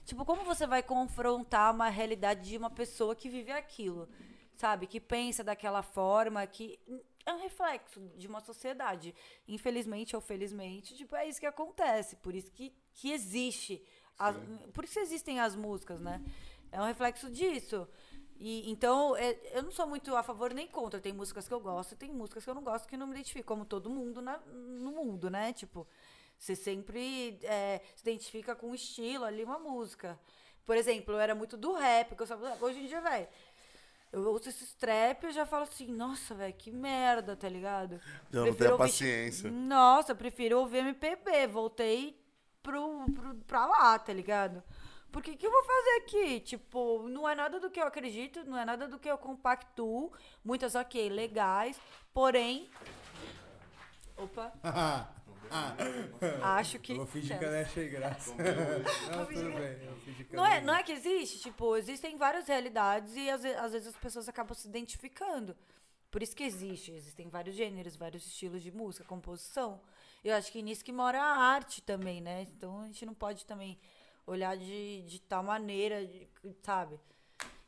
Tipo, 0.04 0.24
como 0.24 0.44
você 0.44 0.66
vai 0.66 0.82
confrontar 0.82 1.72
uma 1.74 1.88
realidade 1.88 2.48
de 2.48 2.56
uma 2.56 2.70
pessoa 2.70 3.14
que 3.14 3.28
vive 3.28 3.52
aquilo? 3.52 4.08
Sabe? 4.56 4.86
Que 4.86 5.00
pensa 5.00 5.42
daquela 5.44 5.82
forma, 5.82 6.46
que. 6.46 6.78
é 7.24 7.32
um 7.32 7.40
reflexo 7.40 8.00
de 8.16 8.26
uma 8.26 8.40
sociedade. 8.40 9.14
Infelizmente 9.46 10.16
ou 10.16 10.22
felizmente, 10.22 10.96
tipo, 10.96 11.14
é 11.14 11.28
isso 11.28 11.38
que 11.40 11.46
acontece. 11.46 12.16
Por 12.16 12.34
isso 12.34 12.50
que, 12.52 12.72
que 12.94 13.12
existe. 13.12 13.82
as- 14.18 14.36
por 14.74 14.84
isso 14.84 14.98
existem 14.98 15.40
as 15.40 15.54
músicas, 15.54 16.00
né? 16.00 16.22
É 16.72 16.80
um 16.80 16.84
reflexo 16.84 17.30
disso. 17.30 17.86
E, 18.38 18.70
então, 18.70 19.14
é- 19.16 19.38
eu 19.52 19.62
não 19.62 19.70
sou 19.70 19.86
muito 19.86 20.14
a 20.16 20.22
favor 20.22 20.52
nem 20.54 20.66
contra. 20.66 21.00
Tem 21.00 21.12
músicas 21.12 21.46
que 21.46 21.54
eu 21.54 21.60
gosto, 21.60 21.94
tem 21.96 22.10
músicas 22.10 22.42
que 22.44 22.50
eu 22.50 22.54
não 22.54 22.62
gosto 22.64 22.86
que 22.88 22.96
não 22.96 23.06
me 23.06 23.12
identifico, 23.14 23.46
como 23.48 23.64
todo 23.64 23.88
mundo 23.90 24.20
na- 24.20 24.38
no 24.46 24.92
mundo, 24.92 25.30
né? 25.30 25.52
Tipo, 25.52 25.86
você 26.40 26.56
sempre 26.56 27.38
é, 27.42 27.82
se 27.94 28.02
identifica 28.02 28.56
com 28.56 28.70
um 28.70 28.74
estilo 28.74 29.24
ali, 29.24 29.44
uma 29.44 29.58
música. 29.58 30.18
Por 30.64 30.74
exemplo, 30.74 31.14
eu 31.14 31.20
era 31.20 31.34
muito 31.34 31.56
do 31.56 31.74
rap, 31.74 32.16
que 32.16 32.22
eu 32.22 32.26
sabia, 32.26 32.56
hoje 32.60 32.78
em 32.80 32.86
dia, 32.86 33.00
velho, 33.00 33.28
eu 34.10 34.26
ouço 34.26 34.48
esses 34.48 34.72
trap 34.72 35.22
e 35.22 35.26
eu 35.26 35.32
já 35.32 35.44
falo 35.44 35.64
assim, 35.64 35.86
nossa, 35.86 36.34
velho, 36.34 36.54
que 36.54 36.70
merda, 36.70 37.36
tá 37.36 37.46
ligado? 37.48 38.00
Já 38.32 38.40
não 38.40 38.46
a 38.46 38.50
ouvir- 38.50 38.76
paciência. 38.78 39.50
Nossa, 39.50 40.12
eu 40.12 40.16
prefiro 40.16 40.58
ouvir 40.58 40.78
MPB. 40.78 41.46
Voltei 41.48 42.18
pro, 42.62 43.04
pro, 43.12 43.34
pra 43.46 43.66
lá, 43.66 43.98
tá 43.98 44.12
ligado? 44.12 44.62
Porque 45.12 45.32
o 45.32 45.36
que 45.36 45.46
eu 45.46 45.50
vou 45.50 45.62
fazer 45.64 45.90
aqui? 45.98 46.40
Tipo, 46.40 47.06
não 47.08 47.28
é 47.28 47.34
nada 47.34 47.60
do 47.60 47.68
que 47.68 47.80
eu 47.80 47.86
acredito, 47.86 48.44
não 48.44 48.56
é 48.56 48.64
nada 48.64 48.88
do 48.88 48.98
que 48.98 49.10
eu 49.10 49.18
compactuo. 49.18 50.10
Muitas, 50.42 50.74
ok, 50.74 51.08
legais. 51.10 51.78
Porém. 52.14 52.70
Opa, 54.16 54.52
acho 56.42 56.78
que. 56.78 56.92
Eu 56.92 56.96
vou 56.98 57.06
fingir 57.06 57.38
que 57.38 57.44
eu 57.44 57.50
não 57.50 57.60
achei 57.60 57.88
graça. 57.88 58.34
não, 58.34 59.26
tudo 59.26 59.52
bem. 59.52 59.84
Eu 59.84 60.24
que 60.26 60.36
Não 60.36 60.46
é, 60.46 60.60
não 60.60 60.74
é 60.74 60.82
que 60.82 60.92
existe, 60.92 61.40
tipo, 61.40 61.76
existem 61.76 62.16
várias 62.16 62.46
realidades 62.48 63.14
e 63.16 63.28
às, 63.28 63.44
às 63.44 63.72
vezes 63.72 63.88
as 63.88 63.96
pessoas 63.96 64.28
acabam 64.28 64.54
se 64.54 64.68
identificando. 64.68 65.56
Por 66.10 66.22
isso 66.22 66.34
que 66.34 66.42
existe, 66.42 66.90
existem 66.92 67.28
vários 67.28 67.54
gêneros, 67.54 67.96
vários 67.96 68.26
estilos 68.26 68.62
de 68.62 68.72
música, 68.72 69.04
composição. 69.04 69.80
Eu 70.24 70.34
acho 70.34 70.50
que 70.50 70.60
nisso 70.60 70.84
que 70.84 70.92
mora 70.92 71.20
a 71.22 71.36
arte 71.36 71.80
também, 71.82 72.20
né? 72.20 72.42
Então 72.42 72.80
a 72.82 72.86
gente 72.86 73.06
não 73.06 73.14
pode 73.14 73.46
também 73.46 73.78
olhar 74.26 74.56
de, 74.56 75.02
de 75.02 75.20
tal 75.20 75.42
maneira, 75.42 76.04
de- 76.04 76.28
sabe? 76.62 76.98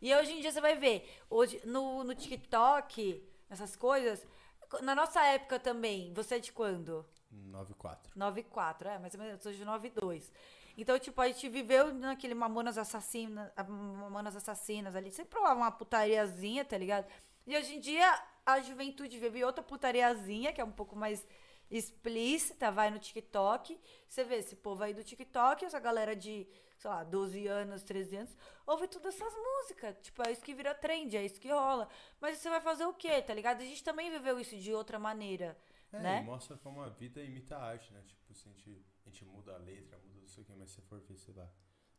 E 0.01 0.13
hoje 0.15 0.33
em 0.33 0.41
dia 0.41 0.51
você 0.51 0.61
vai 0.61 0.77
ver, 0.77 1.09
hoje 1.31 1.61
no, 1.65 2.03
no 2.03 2.15
TikTok, 2.15 3.23
essas 3.49 3.77
coisas. 3.77 4.27
Na 4.81 4.95
nossa 4.95 5.23
época 5.25 5.61
também, 5.61 6.13
você 6.13 6.37
é 6.37 6.39
de 6.41 6.51
quando? 6.51 7.07
9-4. 7.33 7.99
9,4, 8.17 8.87
é, 8.87 8.99
menos, 8.99 9.15
eu 9.15 9.39
sou 9.41 9.53
de 9.53 9.65
9,2. 9.65 10.31
Então, 10.77 10.99
tipo, 10.99 11.21
a 11.21 11.27
gente 11.27 11.49
viveu 11.49 11.93
naquele 11.93 12.35
Mamonas 12.35 12.79
Assassinas, 12.79 13.51
Mamonas 13.69 14.37
Assassinas 14.37 14.97
ali, 14.97 15.11
sempre 15.11 15.39
rolava 15.39 15.61
uma 15.61 15.71
putariazinha, 15.71 16.65
tá 16.65 16.79
ligado? 16.79 17.07
E 17.47 17.57
hoje 17.57 17.75
em 17.77 17.81
dia, 17.81 18.23
a 18.47 18.61
juventude 18.61 19.19
vive 19.19 19.45
outra 19.45 19.63
putariazinha, 19.63 20.53
que 20.53 20.61
é 20.61 20.65
um 20.65 20.73
pouco 20.73 20.97
mais 20.97 21.27
explícita, 21.71 22.71
vai 22.71 22.91
no 22.91 22.99
TikTok. 22.99 23.79
Você 24.09 24.25
vê 24.25 24.37
esse 24.37 24.57
povo 24.57 24.83
aí 24.83 24.95
do 24.95 25.03
TikTok, 25.03 25.65
essa 25.65 25.79
galera 25.79 26.15
de, 26.15 26.47
sei 26.79 26.91
lá, 26.91 27.03
12 27.03 27.47
anos, 27.47 27.83
13 27.83 28.17
anos, 28.17 28.37
ouve 28.67 28.87
todas 28.87 29.15
essas 29.15 29.35
músicas. 29.35 29.97
Tipo, 30.03 30.27
é 30.27 30.33
isso 30.33 30.43
que 30.43 30.55
vira 30.55 30.75
trend, 30.75 31.17
é 31.17 31.25
isso 31.25 31.41
que 31.41 31.49
rola. 31.49 31.89
Mas 32.21 32.39
você 32.39 32.51
vai 32.51 32.61
fazer 32.61 32.85
o 32.87 32.93
quê, 32.93 33.23
tá 33.23 33.35
ligado? 33.35 33.61
A 33.61 33.65
gente 33.65 33.83
também 33.83 34.11
viveu 34.11 34.39
isso 34.39 34.57
de 34.57 34.73
outra 34.73 34.99
maneira, 34.99 35.57
É, 35.93 36.01
né? 36.01 36.23
e 36.23 36.25
mostra 36.25 36.57
como 36.57 36.81
a 36.81 36.89
vida 36.89 37.23
imita 37.23 37.57
a 37.57 37.65
arte, 37.65 37.93
né? 37.93 38.03
Tipo, 38.07 38.35
se 38.35 38.49
a 38.49 38.53
gente, 38.53 38.85
a 39.05 39.11
gente 39.11 39.25
muda 39.25 39.55
a 39.55 39.59
letra, 39.59 39.99
muda 39.99 40.21
não 40.21 40.29
sei 40.29 40.43
o 40.43 40.47
que, 40.47 40.55
mas 40.55 40.71
se 40.71 40.81
for 40.83 41.01
ver, 41.01 41.19
sei 41.19 41.35
lá. 41.35 41.49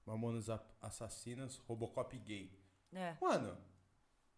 Mamonas 0.05 0.47
Assassinas, 0.81 1.57
Robocop 1.57 2.17
gay. 2.19 2.51
É. 2.91 3.15
Mano, 3.21 3.57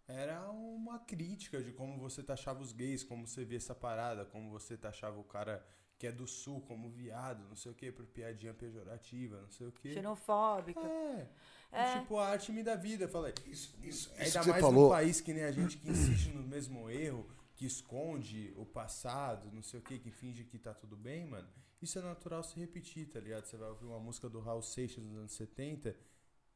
era 0.08 0.50
uma 0.52 1.00
crítica 1.00 1.64
de 1.64 1.72
como 1.72 1.98
você 1.98 2.22
taxava 2.22 2.62
os 2.62 2.72
gays, 2.72 3.04
como 3.04 3.26
você 3.28 3.44
via 3.44 3.58
essa 3.58 3.74
parada, 3.74 4.26
como 4.26 4.50
você 4.52 4.78
taxava 4.78 5.20
o 5.20 5.24
cara 5.24 5.66
que 5.98 6.06
é 6.06 6.12
do 6.12 6.28
sul 6.28 6.62
como 6.62 6.90
viado, 6.90 7.48
não 7.48 7.56
sei 7.56 7.72
o 7.72 7.76
que, 7.76 7.92
por 7.92 8.06
piadinha 8.06 8.54
pejorativa, 8.54 9.42
não 9.42 9.50
sei 9.50 9.68
o 9.68 9.72
que. 9.72 9.94
Xenofóbica. 9.94 10.82
É. 10.82 11.30
É. 11.72 12.00
Tipo, 12.00 12.18
a 12.18 12.28
arte 12.28 12.52
me 12.52 12.64
dá 12.64 12.76
vida. 12.76 13.06
Eu 13.06 13.10
falei, 13.10 13.34
Isso, 13.46 13.76
isso, 13.82 14.12
isso 14.20 14.38
Ainda 14.38 14.44
mais 14.52 14.62
falou. 14.62 14.84
num 14.84 14.90
país 14.90 15.22
que 15.22 15.34
nem 15.34 15.44
a 15.44 15.52
gente 15.52 15.78
que 15.78 15.90
insiste 15.90 16.30
no 16.30 16.44
mesmo 16.44 16.90
erro, 16.90 17.26
que 17.56 17.66
esconde 17.66 18.54
o 18.58 18.66
passado, 18.66 19.50
não 19.54 19.64
sei 19.64 19.80
o 19.80 19.84
que, 19.84 19.98
que 19.98 20.12
finge 20.12 20.44
que 20.44 20.60
tá 20.60 20.74
tudo 20.74 20.96
bem, 20.98 21.26
mano. 21.26 21.48
Isso 21.82 21.98
é 22.00 22.02
natural 22.02 22.44
se 22.44 22.60
repetir, 22.60 23.08
tá 23.08 23.20
ligado? 23.20 23.46
Você 23.46 23.58
vai 23.58 23.70
ouvir 23.70 23.86
uma 23.86 24.00
música 24.00 24.28
do 24.30 24.40
Raul 24.40 24.62
Seixas 24.62 25.04
nos 25.04 25.18
anos 25.18 25.32
70, 25.34 25.96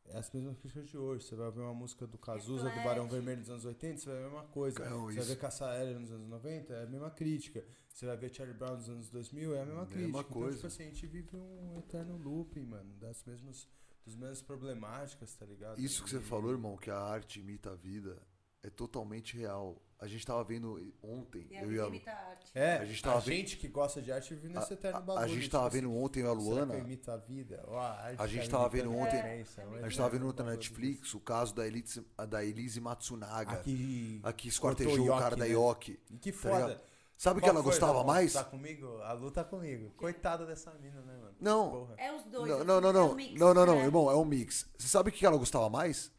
é 0.05 0.17
as 0.17 0.31
mesmas 0.31 0.57
críticas 0.57 0.89
de 0.89 0.97
hoje. 0.97 1.23
Você 1.25 1.35
vai 1.35 1.45
ouvir 1.47 1.59
uma 1.61 1.73
música 1.73 2.07
do 2.07 2.17
Cazuza, 2.17 2.69
do 2.69 2.83
Barão 2.83 3.07
Vermelho 3.07 3.41
dos 3.41 3.49
anos 3.49 3.63
80, 3.65 3.97
você 3.97 4.05
vai 4.09 4.15
ver 4.17 4.21
a 4.25 4.29
mesma 4.29 4.43
coisa. 4.47 4.89
Não, 4.89 5.01
você 5.05 5.09
isso. 5.09 5.17
vai 5.19 5.35
ver 5.35 5.41
Caça 5.41 5.65
Aérea 5.69 5.99
nos 5.99 6.11
anos 6.11 6.27
90, 6.27 6.73
é 6.73 6.83
a 6.83 6.87
mesma 6.87 7.11
crítica. 7.11 7.63
Você 7.93 8.05
vai 8.05 8.17
ver 8.17 8.33
Charlie 8.33 8.57
Brown 8.57 8.75
nos 8.75 8.89
anos 8.89 9.09
2000, 9.09 9.55
é 9.55 9.61
a 9.61 9.65
mesma, 9.65 9.81
Mesma 9.85 9.93
crítica. 9.95 10.19
Então, 10.19 10.31
coisa. 10.41 10.55
tipo 10.57 10.67
assim, 10.67 10.83
a 10.83 10.85
gente 10.87 11.07
vive 11.07 11.35
um 11.35 11.77
eterno 11.79 12.17
looping, 12.17 12.65
mano, 12.65 12.93
das 12.95 13.23
mesmas, 13.25 13.67
das 14.05 14.15
mesmas 14.15 14.41
problemáticas, 14.41 15.35
tá 15.35 15.45
ligado? 15.45 15.79
Isso 15.79 16.03
que 16.03 16.09
você 16.09 16.17
E- 16.17 16.21
falou, 16.21 16.51
irmão, 16.51 16.75
que 16.77 16.89
a 16.89 16.97
arte 16.99 17.39
imita 17.39 17.71
a 17.71 17.75
vida, 17.75 18.21
é 18.63 18.69
totalmente 18.69 19.37
real. 19.37 19.81
A 20.01 20.07
gente 20.07 20.25
tava 20.25 20.41
vendo 20.45 20.81
ontem, 21.03 21.45
eu 21.51 21.73
e 21.73 21.77
a, 21.79 21.85
Lu- 21.85 22.01
arte. 22.07 22.51
É, 22.55 22.77
A 22.77 22.81
a 22.81 22.85
gente 22.85 23.03
tava 23.03 23.19
vendo- 23.19 23.35
gente 23.35 23.57
que 23.57 23.67
gosta 23.67 24.01
de 24.01 24.13
arte 24.13 24.33
vive 24.33 24.47
nesse 24.53 24.71
a, 24.71 24.73
eterno 24.73 24.97
a- 24.97 25.01
bagulho. 25.01 25.25
a 25.25 25.27
gente 25.27 25.39
tipo 25.41 25.51
tava 25.51 25.67
assim, 25.67 25.77
vendo 25.81 25.93
ontem, 25.93 26.19
eu 26.21 26.25
e 26.25 26.29
a 26.29 26.31
será 26.39 26.49
Luana, 26.55 26.77
imito 26.77 27.11
a 27.11 27.17
vida? 27.17 27.63
Ó, 27.67 27.77
a 27.77 27.91
arte 27.91 28.21
A 28.21 28.27
gente 28.27 28.49
tá 28.49 28.57
tava 28.59 28.77
imitando 28.77 28.91
vendo 28.91 28.99
a 29.01 29.03
ontem- 29.05 29.17
um 29.17 29.19
a 29.19 29.35
gente 29.35 29.49
eterno 29.51 29.97
tava 29.97 30.09
vendo 30.09 30.27
ontem 30.29 30.43
na 30.43 30.51
Netflix 30.51 31.13
o 31.13 31.19
caso 31.19 31.53
da 31.53 31.67
Elise, 31.67 32.05
da 32.29 32.45
Elise 32.45 32.79
Matsunaga, 32.79 33.51
Aqui, 33.57 34.21
a 34.23 34.31
que 34.31 34.49
cortou 34.57 34.85
esquartejou 34.85 35.13
o 35.13 35.19
cara 35.19 35.35
da 35.35 35.43
né? 35.45 35.51
Yoki. 35.51 35.99
E 36.09 36.17
que 36.17 36.31
tá 36.31 36.37
foda. 36.37 36.55
ligado? 36.67 36.81
Sabe 37.17 37.39
o 37.39 37.43
que 37.43 37.49
ela 37.49 37.61
foi, 37.61 37.71
gostava 37.71 37.99
Dom? 37.99 38.05
mais? 38.05 38.31
Tá 38.31 38.45
comigo? 38.45 38.97
A 39.01 39.11
Lu 39.11 39.29
tá 39.31 39.43
comigo. 39.43 39.89
Coitada 39.97 40.45
dessa 40.45 40.73
mina, 40.75 41.01
né, 41.01 41.17
mano? 41.17 41.35
Não. 41.41 41.69
Porra. 41.71 41.95
É 41.97 42.13
os 42.15 42.23
dois. 42.23 42.47
Não, 42.49 42.55
assim, 42.59 42.65
não, 42.65 42.79
não, 42.79 42.89
é 42.89 42.93
não. 42.93 43.11
um 43.11 43.15
mix, 43.15 43.37
Não, 43.37 43.53
não, 43.53 43.65
não, 43.65 43.75
né? 43.75 43.83
irmão, 43.83 44.09
é 44.09 44.15
um 44.15 44.23
mix. 44.23 44.65
Você 44.77 44.87
sabe 44.87 45.09
o 45.09 45.11
que 45.11 45.25
ela 45.25 45.35
gostava 45.37 45.69
mais? 45.69 46.09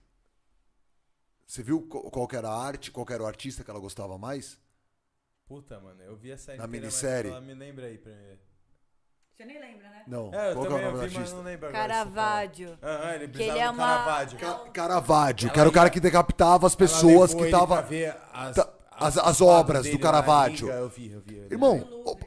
Você 1.50 1.64
viu 1.64 1.82
qual 1.82 2.28
era 2.32 2.48
a 2.48 2.64
arte, 2.64 2.92
qual 2.92 3.04
que 3.04 3.12
era 3.12 3.24
o 3.24 3.26
artista 3.26 3.64
que 3.64 3.70
ela 3.72 3.80
gostava 3.80 4.16
mais? 4.16 4.56
Puta, 5.48 5.80
mano, 5.80 6.00
eu 6.00 6.14
vi 6.16 6.30
essa 6.30 6.54
Na 6.54 6.68
minissérie. 6.68 7.28
Ela 7.32 7.40
me 7.40 7.54
lembra 7.54 7.86
aí 7.86 7.98
pra 7.98 8.12
mim. 8.12 8.38
Você 9.34 9.44
nem 9.44 9.58
lembra, 9.58 9.88
né? 9.88 10.04
Não. 10.06 10.32
É, 10.32 10.52
eu 10.52 10.54
qual 10.54 10.66
que 10.66 10.72
é 10.72 10.76
o 10.76 10.78
também 10.78 10.84
nome 10.84 10.92
do 10.92 11.02
ouvi, 11.02 11.06
mas 11.08 11.16
artista? 11.16 11.36
não 11.36 11.42
lembro 11.44 11.68
agora. 11.68 11.82
Caravaggio. 11.88 12.78
Aham, 12.80 13.14
ele 13.14 13.28
Que 13.28 13.42
ele 13.42 13.58
é 13.58 13.68
uma- 13.68 13.84
Caravaggio. 13.84 14.38
Ca- 14.38 14.70
Caravaggio, 14.70 15.46
Ela 15.46 15.52
que 15.54 15.58
era 15.60 15.68
o 15.68 15.72
cara 15.72 15.86
ia- 15.88 15.90
que 15.90 15.98
decapitava 15.98 16.66
as 16.68 16.74
pessoas 16.76 17.34
que 17.34 17.40
ele 17.40 17.50
pra 17.50 17.58
tava. 17.58 17.82
ver 17.82 18.16
as, 18.32 18.54
ta- 18.54 18.72
as- 18.92 19.18
as 19.18 19.40
obras 19.40 19.90
do 19.90 19.98
Caravaggio. 19.98 20.68
gringa, 20.68 20.80
Eu 20.80 20.88
vi, 20.88 21.10
eu 21.10 21.20
vi. 21.20 21.36
eu 21.36 21.48
vi. 21.48 21.52
Irmão, 21.52 21.78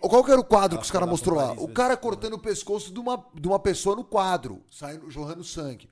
o- 0.02 0.10
qual 0.10 0.22
que 0.26 0.32
era 0.32 0.42
o 0.42 0.44
quadro 0.44 0.78
que 0.80 0.84
os 0.84 0.92
caras 0.92 1.08
mostrou 1.08 1.38
lá? 1.38 1.54
O 1.54 1.70
cara 1.70 1.96
cortando 1.96 2.34
o 2.34 2.40
pescoço 2.40 2.94
de 2.94 3.00
uma, 3.00 3.26
de 3.34 3.48
uma 3.48 3.58
pessoa 3.60 3.96
no 3.96 4.04
quadro, 4.04 4.62
saindo, 4.70 5.10
jorrando 5.10 5.46
sangue. 5.46 5.90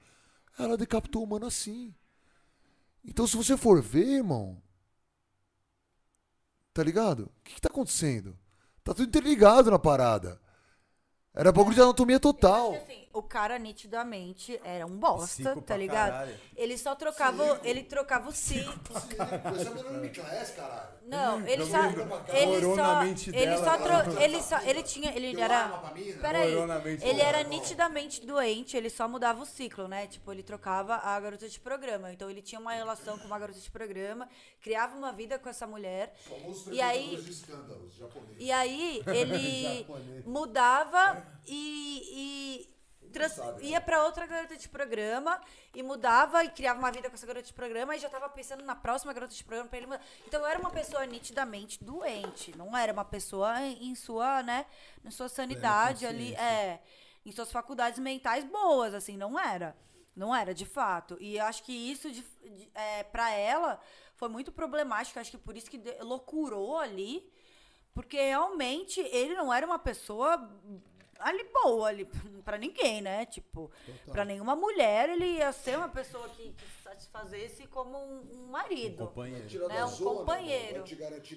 Ela 0.60 0.76
decapitou 0.76 1.24
o 1.24 1.28
mano 1.28 1.46
assim. 1.46 1.96
Então, 3.04 3.26
se 3.28 3.36
você 3.36 3.58
for 3.58 3.82
ver, 3.82 4.18
irmão. 4.18 4.62
Tá 6.74 6.84
ligado? 6.84 7.24
O 7.24 7.44
que, 7.44 7.56
que 7.56 7.62
tá 7.62 7.70
acontecendo? 7.70 8.38
Tá 8.84 8.94
tudo 8.94 9.08
interligado 9.08 9.70
na 9.70 9.80
parada. 9.80 10.40
Era 11.34 11.52
bagulho 11.52 11.76
de 11.76 11.82
anatomia 11.82 12.20
total. 12.20 12.74
Acho 12.74 12.86
que, 12.86 12.92
assim, 12.92 13.01
o 13.14 13.22
cara 13.22 13.58
nitidamente 13.58 14.60
era 14.64 14.86
um 14.86 14.98
bosta, 14.98 15.56
tá 15.62 15.76
ligado? 15.76 16.12
caralho. 16.12 16.40
Ele 16.56 16.78
só 16.78 16.96
trocava, 16.96 17.60
ele 17.64 17.84
trocava 17.84 18.30
o 18.30 18.32
ciclo. 18.32 18.74
caralho. 20.52 20.90
Não, 21.06 21.46
ele 21.48 21.66
só 21.66 21.78
ele 22.30 22.76
só 22.76 23.04
ele 23.34 23.58
só 23.58 23.78
cara. 23.78 24.04
tro, 24.04 24.22
ele 24.22 24.42
só 24.42 24.62
ele 24.62 24.84
tinha 24.84 25.12
ele 25.16 25.34
Deu 25.34 25.44
era? 25.44 25.68
Peraí, 26.22 26.54
ele 27.02 27.22
era 27.22 27.44
nitidamente 27.44 28.26
doente, 28.26 28.78
ele 28.78 28.90
só 28.90 29.08
mudava 29.08 29.42
o 29.42 29.46
ciclo, 29.46 29.88
né? 29.88 30.08
Tipo, 30.08 30.32
ele 30.32 30.44
trocava 30.44 30.96
a 30.96 31.20
garota 31.20 31.50
de 31.50 31.60
programa. 31.60 32.12
Então 32.14 32.30
ele 32.30 32.42
tinha 32.42 32.62
uma 32.62 32.74
relação 32.74 33.18
com 33.18 33.26
uma 33.26 33.40
garota 33.40 33.60
de 33.60 33.70
programa, 33.70 34.30
criava 34.62 34.96
uma 34.96 35.12
vida 35.12 35.38
com 35.38 35.50
essa 35.50 35.68
mulher. 35.68 36.14
E 36.72 36.82
aí. 36.82 37.20
E 38.40 38.52
aí 38.52 39.02
ele 39.08 39.86
mudava 40.26 41.26
e, 41.46 42.02
e 42.14 42.72
trans- 43.12 43.40
ia 43.62 43.80
pra 43.82 44.04
outra 44.04 44.26
garota 44.26 44.56
de 44.56 44.68
programa 44.70 45.40
e 45.74 45.82
mudava 45.84 46.44
e 46.44 46.50
criava 46.50 46.80
uma 46.80 46.92
vida 46.92 47.10
com 47.10 47.16
essa 47.16 47.26
garota 47.26 47.46
de 47.46 47.54
programa 47.54 47.96
e 47.96 48.00
já 48.00 48.10
tava 48.10 48.30
pensando 48.30 48.64
na 48.64 48.76
próxima 48.76 49.12
garota 49.14 49.34
de 49.34 49.44
programa 49.44 49.70
pra 49.70 49.78
ele 49.78 49.88
mudar. 49.88 50.02
Então 50.28 50.46
era 50.46 50.60
uma 50.60 50.70
pessoa 50.72 51.06
nitidamente 51.06 51.84
doente, 51.84 52.56
não 52.58 52.76
era 52.76 52.92
uma 52.94 53.06
pessoa 53.06 53.60
em 53.62 53.94
sua, 53.96 54.42
né, 54.44 54.66
em 55.04 55.12
sua 55.12 55.28
sanidade 55.30 56.06
ali, 56.06 56.34
é, 56.36 56.80
em 57.26 57.32
suas 57.32 57.52
faculdades 57.52 58.00
mentais 58.00 58.44
boas, 58.46 58.94
assim, 58.94 59.18
não 59.18 59.40
era. 59.40 59.76
Não 60.16 60.36
era, 60.36 60.54
de 60.54 60.66
fato. 60.66 61.18
E 61.22 61.38
eu 61.38 61.46
acho 61.46 61.64
que 61.64 61.72
isso, 61.72 62.12
de, 62.12 62.22
de, 62.22 62.70
é, 62.76 63.02
pra 63.04 63.30
ela, 63.32 63.80
foi 64.16 64.28
muito 64.28 64.52
problemático. 64.52 65.18
Acho 65.18 65.32
que 65.32 65.38
por 65.38 65.56
isso 65.56 65.72
que 65.72 65.78
de- 65.78 65.98
loucurou 66.02 66.78
ali. 66.78 67.32
Porque 67.94 68.18
realmente 68.18 69.00
ele 69.00 69.36
não 69.36 69.54
era 69.54 69.66
uma 69.66 69.80
pessoa 69.80 70.50
ali 71.22 71.44
boa, 71.54 71.88
ali, 71.90 72.06
pra 72.46 72.58
ninguém, 72.58 73.02
né? 73.02 73.26
Tipo, 73.26 73.72
pra 74.12 74.26
nenhuma 74.26 74.56
mulher 74.56 75.10
ele 75.10 75.26
ia 75.38 75.52
ser 75.52 75.78
uma 75.78 75.90
pessoa 75.90 76.28
que, 76.30 76.52
que 76.52 76.66
satisfazesse 76.84 77.68
como 77.68 77.98
um, 77.98 78.22
um 78.34 78.48
marido. 78.52 79.08
Companheiro. 79.08 79.48
Tirar 79.48 79.68
né, 79.70 79.86
um 79.86 79.88
zona, 79.88 80.18
companheiro. 80.20 80.84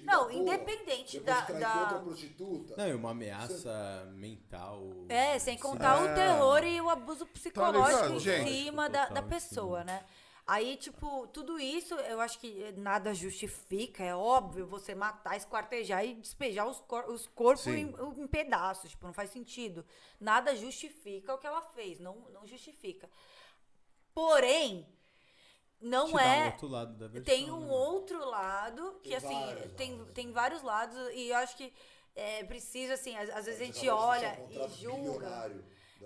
Não, 0.03 0.29
independente 0.31 1.19
da- 1.21 1.41
da- 1.41 1.69
com 1.69 1.79
outra 1.79 1.99
prostituta. 1.99 2.75
Não, 2.77 2.87
e 2.87 2.93
uma 2.93 3.11
ameaça 3.11 4.11
mental. 4.13 4.83
É, 5.09 5.39
sem 5.39 5.57
contar 5.57 6.01
o 6.01 6.07
É. 6.07 6.13
terror 6.13 6.63
e 6.63 6.81
o 6.81 6.89
abuso 6.89 7.25
psicológico 7.25 8.13
ligado, 8.19 8.47
em 8.47 8.63
cima 8.65 8.89
da, 8.89 9.05
da 9.09 9.21
pessoa, 9.21 9.83
né? 9.83 10.03
Aí, 10.47 10.77
tipo, 10.77 11.25
tudo 11.27 11.59
isso 11.59 11.95
eu 11.95 12.21
acho 12.21 12.37
que 12.39 12.71
nada 12.73 13.13
justifica. 13.15 14.03
É 14.03 14.15
óbvio 14.15 14.67
você 14.67 14.93
matar, 14.93 15.35
esquartejar 15.35 16.05
e 16.05 16.13
despejar 16.15 16.67
os, 16.67 16.79
cor- 16.81 17.09
os 17.09 17.25
corpos 17.27 17.65
em, 17.67 17.93
em 18.17 18.27
pedaços. 18.27 18.91
Tipo, 18.91 19.07
não 19.07 19.13
faz 19.13 19.31
sentido. 19.31 19.83
Nada 20.19 20.55
justifica 20.55 21.33
o 21.33 21.37
que 21.39 21.47
ela 21.47 21.61
fez. 21.61 21.99
Não, 21.99 22.15
não 22.31 22.45
justifica. 22.45 23.09
Porém, 24.13 24.87
não 25.81 26.07
Te 26.07 26.13
um 26.13 26.19
é. 26.19 26.45
outro 26.45 26.67
lado 26.67 26.93
da 26.95 27.07
versão, 27.07 27.23
Tem 27.35 27.51
um 27.51 27.59
né? 27.65 27.71
outro 27.71 28.25
lado 28.29 28.99
que, 29.03 29.09
Tem 29.09 29.17
assim, 29.17 29.39
vários 29.45 29.73
tem, 29.73 29.97
lados. 29.97 30.13
tem 30.13 30.31
vários 30.31 30.61
lados 30.61 30.97
e 31.13 31.29
eu 31.29 31.35
acho 31.37 31.57
que 31.57 31.73
é, 32.15 32.43
precisa, 32.45 32.93
assim, 32.93 33.15
às, 33.17 33.29
às 33.31 33.45
vezes 33.45 33.61
a 33.61 33.65
gente 33.65 33.89
olha 33.89 34.39
um 34.39 34.51
e 34.65 34.69
julga. 34.69 35.51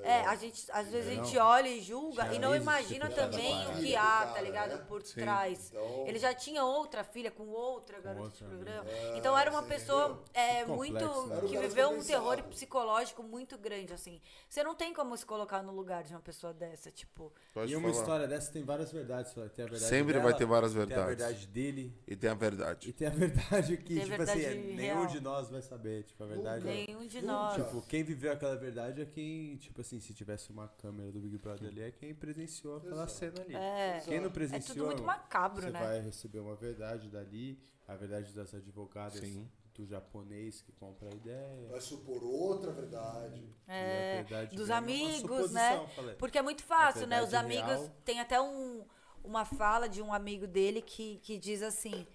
É, 0.04 0.22
ó. 0.22 0.30
a 0.30 0.36
gente, 0.36 0.66
às 0.72 0.88
vezes 0.90 1.12
a 1.12 1.16
gente 1.16 1.38
olha 1.38 1.68
e 1.70 1.82
julga 1.82 2.26
Já 2.26 2.34
e 2.34 2.40
não 2.40 2.56
imagina 2.56 3.08
tipo 3.10 3.20
também 3.20 3.68
o 3.68 3.74
que 3.80 3.96
há, 3.96 4.26
né? 4.28 4.34
tá 4.34 4.42
ligado? 4.42 4.86
Por 4.88 5.02
Sim. 5.04 5.20
trás. 5.22 5.70
Então- 5.72 6.08
Ele 6.08 6.20
já 6.20 6.34
tinha 6.34 6.64
outra 6.64 7.04
filha 7.04 7.30
com 7.32 7.48
outra 7.50 8.00
garota 8.00 8.24
outra, 8.26 8.38
de 8.48 8.54
programa. 8.56 8.84
né? 8.84 9.18
então 9.18 9.38
era 9.38 9.50
uma 9.52 9.64
pessoa 9.64 10.24
é, 10.34 10.64
Complexo, 10.66 10.76
muito. 10.76 11.28
né? 11.28 11.42
Que 11.50 11.58
viveu 11.58 11.90
um 11.92 12.04
terror 12.04 12.42
psicológico 12.44 13.24
muito 13.24 13.58
grande, 13.58 13.94
assim. 13.94 14.22
Você 14.48 14.64
não 14.64 14.76
tem 14.76 14.94
como 14.94 15.16
se 15.18 15.26
colocar 15.26 15.62
no 15.64 15.72
lugar 15.74 16.04
de 16.04 16.14
uma 16.14 16.22
pessoa 16.22 16.54
dessa, 16.54 16.90
tipo. 16.92 17.32
Pode 17.54 17.72
E 17.72 17.76
uma 17.76 17.90
falar. 17.90 18.02
história 18.02 18.28
dessa 18.28 18.52
tem 18.52 18.64
várias 18.64 18.92
verdades. 18.92 19.34
Tem 19.34 19.44
a 19.44 19.48
verdade 19.68 19.80
Sempre 19.84 20.14
dela, 20.14 20.24
vai 20.26 20.34
ter 20.36 20.46
várias 20.46 20.74
Tem 20.74 20.82
a 20.82 20.86
verdades. 20.86 21.18
verdade 21.18 21.48
dele. 21.48 21.98
E 22.08 22.16
tem 22.16 22.30
a 22.30 22.34
E 22.34 22.36
verdade. 22.36 22.94
tem 22.94 23.08
a 23.08 23.12
verdade 23.12 23.78
que, 23.78 23.96
Tem 23.96 24.04
tipo 24.04 24.10
verdade 24.18 24.46
assim, 24.46 24.76
real. 24.76 24.96
nenhum 24.98 25.06
de 25.08 25.20
nós 25.20 25.50
vai 25.50 25.62
saber. 25.62 26.04
Tipo, 26.04 26.24
a 26.24 26.28
verdade 26.28 26.68
é. 26.68 26.72
Nenhum 26.86 27.06
de 27.08 27.22
nós. 27.22 27.56
Tipo, 27.56 27.82
quem 27.82 28.04
viveu 28.04 28.32
aquela 28.32 28.56
verdade 28.56 29.02
é 29.02 29.06
quem, 29.06 29.56
tipo 29.58 29.82
assim, 29.82 29.89
se 29.98 30.14
tivesse 30.14 30.52
uma 30.52 30.68
câmera 30.68 31.10
do 31.10 31.20
Big 31.22 31.38
Brother 31.38 31.70
ali, 31.70 31.82
é 31.82 31.92
quem 31.92 32.14
presenciou 32.14 32.78
aquela 32.78 33.08
cena 33.08 33.42
ali. 33.42 33.56
É. 33.56 34.02
Quem 34.04 34.20
não 34.20 34.28
É 34.28 34.30
presenciou, 34.30 34.76
tudo 34.76 34.86
muito 34.88 35.04
macabro, 35.04 35.62
você 35.62 35.72
né? 35.72 35.80
vai 35.82 36.02
receber 36.02 36.40
uma 36.40 36.56
verdade 36.56 37.10
dali, 37.10 37.58
a 37.88 37.96
verdade 37.96 38.34
das 38.34 38.54
advogadas 38.54 39.20
Sim. 39.22 39.50
do 39.74 39.86
japonês 39.86 40.62
que 40.62 40.74
compra 40.74 41.08
a 41.10 41.16
ideia. 41.16 41.68
Vai 41.70 41.80
supor 41.80 42.22
outra 42.22 42.72
verdade. 42.72 43.50
a 43.66 43.74
É, 43.74 44.16
verdade 44.24 44.56
dos 44.56 44.70
amigos, 44.70 45.52
né? 45.52 45.88
falei. 45.96 46.16
Porque 46.16 46.38
é 46.38 46.42
muito 46.42 46.62
fácil, 46.64 47.08
né? 47.08 47.24
Os 47.24 47.34
amigos. 47.34 47.66
real. 47.66 47.90
Tem 48.04 48.20
até 48.20 48.42
um, 48.42 48.84
uma 49.24 49.46
fala 49.46 49.88
de 49.88 50.02
um 50.02 50.14
amigo 50.14 50.46
dele 50.46 50.82
que, 50.82 51.18
que 51.20 51.38
diz 51.38 51.62
assim: 51.64 52.06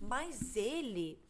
Mas 0.00 0.56
ele. 0.56 1.22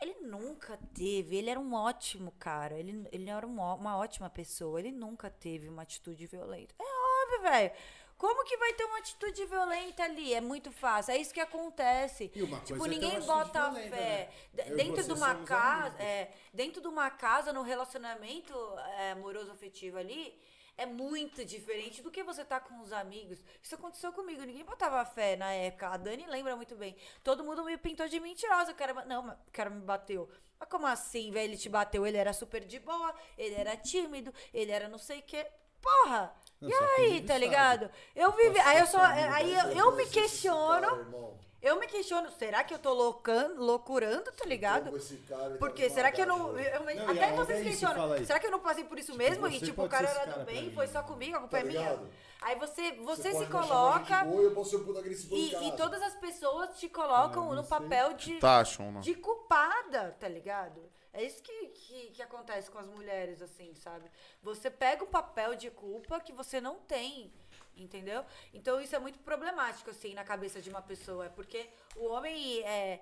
Ele 0.00 0.14
nunca 0.20 0.78
teve. 0.94 1.36
Ele 1.36 1.50
era 1.50 1.58
um 1.58 1.74
ótimo 1.74 2.32
cara. 2.38 2.78
Ele, 2.78 3.06
ele 3.10 3.28
era 3.28 3.46
um 3.46 3.60
uma 3.60 3.96
ótima 3.96 4.30
pessoa. 4.30 4.78
Ele 4.78 4.92
nunca 4.92 5.28
teve 5.28 5.68
uma 5.68 5.82
atitude 5.82 6.26
violenta. 6.26 6.74
É 6.78 7.24
óbvio, 7.24 7.42
velho. 7.42 7.72
Como 8.18 8.44
que 8.44 8.56
vai 8.56 8.72
ter 8.72 8.84
uma 8.84 8.98
atitude 8.98 9.44
violenta 9.46 10.02
ali? 10.02 10.34
É 10.34 10.40
muito 10.40 10.72
fácil. 10.72 11.12
É 11.12 11.18
isso 11.18 11.32
que 11.32 11.40
acontece. 11.40 12.32
E 12.34 12.42
uma 12.42 12.58
tipo, 12.60 12.78
coisa 12.80 12.94
é 12.94 12.98
ninguém 12.98 13.20
bota 13.20 13.70
violenta, 13.70 13.96
fé. 13.96 14.30
né? 14.52 14.64
Dentro 14.74 15.04
de 15.04 15.12
uma 15.12 15.34
casa. 15.44 16.02
É, 16.02 16.32
dentro 16.52 16.80
de 16.80 16.88
uma 16.88 17.10
casa, 17.10 17.52
no 17.52 17.62
relacionamento 17.62 18.54
é, 18.98 19.12
amoroso 19.12 19.52
afetivo 19.52 19.98
ali, 19.98 20.36
é 20.78 20.86
muito 20.86 21.44
diferente 21.44 22.00
do 22.00 22.10
que 22.10 22.22
você 22.22 22.44
tá 22.44 22.60
com 22.60 22.80
os 22.80 22.92
amigos. 22.92 23.42
Isso 23.60 23.74
aconteceu 23.74 24.12
comigo, 24.12 24.42
ninguém 24.42 24.64
botava 24.64 25.04
fé 25.04 25.36
na 25.36 25.52
época. 25.52 25.88
A 25.88 25.96
Dani 25.96 26.24
lembra 26.28 26.54
muito 26.54 26.76
bem. 26.76 26.96
Todo 27.24 27.42
mundo 27.42 27.64
me 27.64 27.76
pintou 27.76 28.06
de 28.08 28.20
mentirosa. 28.20 28.72
Cara, 28.72 29.04
não, 29.04 29.28
o 29.28 29.50
cara 29.52 29.68
me 29.68 29.80
bateu. 29.80 30.30
Mas 30.58 30.68
como 30.68 30.86
assim, 30.86 31.32
velho? 31.32 31.50
Ele 31.50 31.56
te 31.56 31.68
bateu? 31.68 32.06
Ele 32.06 32.16
era 32.16 32.32
super 32.32 32.64
de 32.64 32.78
boa, 32.78 33.12
ele 33.36 33.56
era 33.56 33.76
tímido, 33.76 34.32
ele 34.54 34.70
era 34.70 34.88
não 34.88 34.98
sei 34.98 35.18
o 35.18 35.22
quê. 35.22 35.46
Porra! 35.82 36.32
Não, 36.60 36.70
e 36.70 37.00
aí, 37.00 37.22
tá 37.22 37.36
ligado? 37.36 37.90
Eu 38.14 38.32
vivi. 38.32 38.58
Aí 38.60 38.78
eu 38.78 38.86
só. 38.86 39.00
Aí 39.00 39.52
eu, 39.52 39.70
eu 39.70 39.96
me 39.96 40.06
questiono. 40.06 41.38
Eu 41.60 41.80
me 41.80 41.88
questiono, 41.88 42.30
será 42.30 42.62
que 42.62 42.72
eu 42.72 42.78
tô 42.78 42.92
loucando, 42.94 43.60
loucurando, 43.60 44.30
tá 44.30 44.44
ligado? 44.44 44.92
cara, 45.28 45.56
Porque 45.58 45.88
tá 45.88 45.94
será 45.94 46.12
que 46.12 46.22
eu 46.22 46.26
não. 46.26 46.56
esmagado. 46.56 46.90
eu- 46.90 46.96
Não, 47.06 47.10
até 47.12 47.32
vocês 47.32 47.62
questionam. 47.64 48.12
aí. 48.12 48.24
Será 48.24 48.38
que 48.38 48.46
eu 48.46 48.50
não 48.52 48.60
passei 48.60 48.84
por 48.84 48.96
isso 48.96 49.10
Tipo, 49.10 49.18
mesmo? 49.24 49.46
E 49.48 49.58
você 49.58 49.66
tipo, 49.66 49.82
o 49.84 49.88
cara 49.88 50.08
era 50.08 50.38
do 50.38 50.44
bem, 50.44 50.70
foi 50.72 50.86
mim. 50.86 50.92
só 50.92 51.02
comigo, 51.02 51.36
a 51.36 51.40
culpa 51.40 51.56
Tá 51.56 51.62
é 51.64 51.66
minha. 51.66 52.00
Aí 52.40 52.54
você, 52.60 52.92
você, 52.92 53.30
pode 53.32 53.44
se 53.46 53.50
coloca. 53.50 54.24
boa, 54.24 54.42
eu 54.42 54.52
posso 54.54 54.70
ser 54.70 54.76
um 54.76 54.84
puta 54.84 55.00
agressivo 55.00 55.34
E, 55.34 55.68
e 55.68 55.76
todas 55.76 56.00
as 56.00 56.14
pessoas 56.14 56.78
te 56.78 56.88
colocam 56.88 57.50
Ah, 57.50 57.54
no 57.56 57.62
você- 57.64 57.68
papel 57.68 58.12
de, 58.12 58.34
né? 58.34 59.00
de 59.00 59.14
culpada, 59.14 60.16
tá 60.20 60.28
ligado? 60.28 60.80
É 61.12 61.24
isso 61.24 61.42
que, 61.42 61.66
que, 61.70 62.10
que 62.12 62.22
acontece 62.22 62.70
com 62.70 62.78
as 62.78 62.86
mulheres, 62.86 63.42
assim, 63.42 63.74
sabe? 63.74 64.08
Você 64.42 64.70
pega 64.70 65.02
um 65.02 65.08
papel 65.08 65.56
de 65.56 65.68
culpa 65.70 66.20
que 66.20 66.32
você 66.32 66.60
não 66.60 66.76
tem, 66.76 67.32
entendeu? 67.78 68.24
Então 68.52 68.80
isso 68.80 68.94
é 68.94 68.98
muito 68.98 69.18
problemático, 69.20 69.90
assim, 69.90 70.14
na 70.14 70.24
cabeça 70.24 70.60
de 70.60 70.70
uma 70.70 70.82
pessoa. 70.82 71.26
É 71.26 71.28
porque 71.28 71.68
o 71.96 72.06
homem 72.06 72.62
é. 72.64 73.00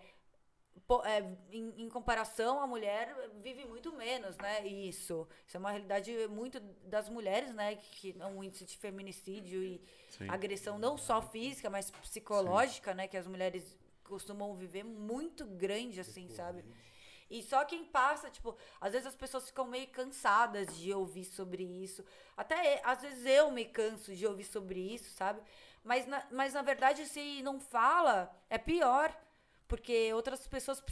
é, 1.04 1.36
em, 1.50 1.84
em 1.84 1.88
comparação 1.88 2.60
à 2.60 2.66
mulher, 2.66 3.14
vive 3.42 3.64
muito 3.64 3.92
menos, 3.92 4.36
né? 4.36 4.66
Isso. 4.66 5.26
Isso 5.46 5.56
é 5.56 5.60
uma 5.60 5.70
realidade 5.70 6.12
muito 6.28 6.60
das 6.84 7.08
mulheres, 7.08 7.54
né? 7.54 7.76
Que 7.76 8.14
é 8.18 8.26
um 8.26 8.42
índice 8.42 8.64
de 8.64 8.76
feminicídio 8.76 9.62
e 9.62 9.80
Sim. 10.10 10.28
agressão 10.28 10.78
não 10.78 10.96
só 10.96 11.20
física, 11.22 11.70
mas 11.70 11.90
psicológica, 11.90 12.94
né? 12.94 13.08
Que 13.08 13.16
as 13.16 13.26
mulheres 13.26 13.76
costumam 14.04 14.54
viver 14.54 14.84
muito 14.84 15.44
grande, 15.44 16.00
assim, 16.00 16.28
sabe? 16.28 16.64
E 17.30 17.42
só 17.42 17.64
quem 17.64 17.84
passa, 17.84 18.30
tipo, 18.30 18.56
às 18.80 18.92
vezes 18.92 19.06
as 19.06 19.16
pessoas 19.16 19.46
ficam 19.46 19.66
meio 19.66 19.88
cansadas 19.88 20.76
de 20.76 20.92
ouvir 20.92 21.24
sobre 21.24 21.62
isso. 21.62 22.04
Até, 22.36 22.80
às 22.84 23.02
vezes, 23.02 23.26
eu 23.26 23.50
me 23.50 23.64
canso 23.64 24.14
de 24.14 24.26
ouvir 24.26 24.44
sobre 24.44 24.80
isso, 24.80 25.10
sabe? 25.10 25.40
Mas 25.82 26.06
na, 26.06 26.24
mas, 26.30 26.54
na 26.54 26.62
verdade, 26.62 27.04
se 27.06 27.42
não 27.42 27.58
fala, 27.60 28.34
é 28.48 28.58
pior. 28.58 29.16
Porque 29.68 30.12
outras 30.14 30.46
pessoas 30.46 30.82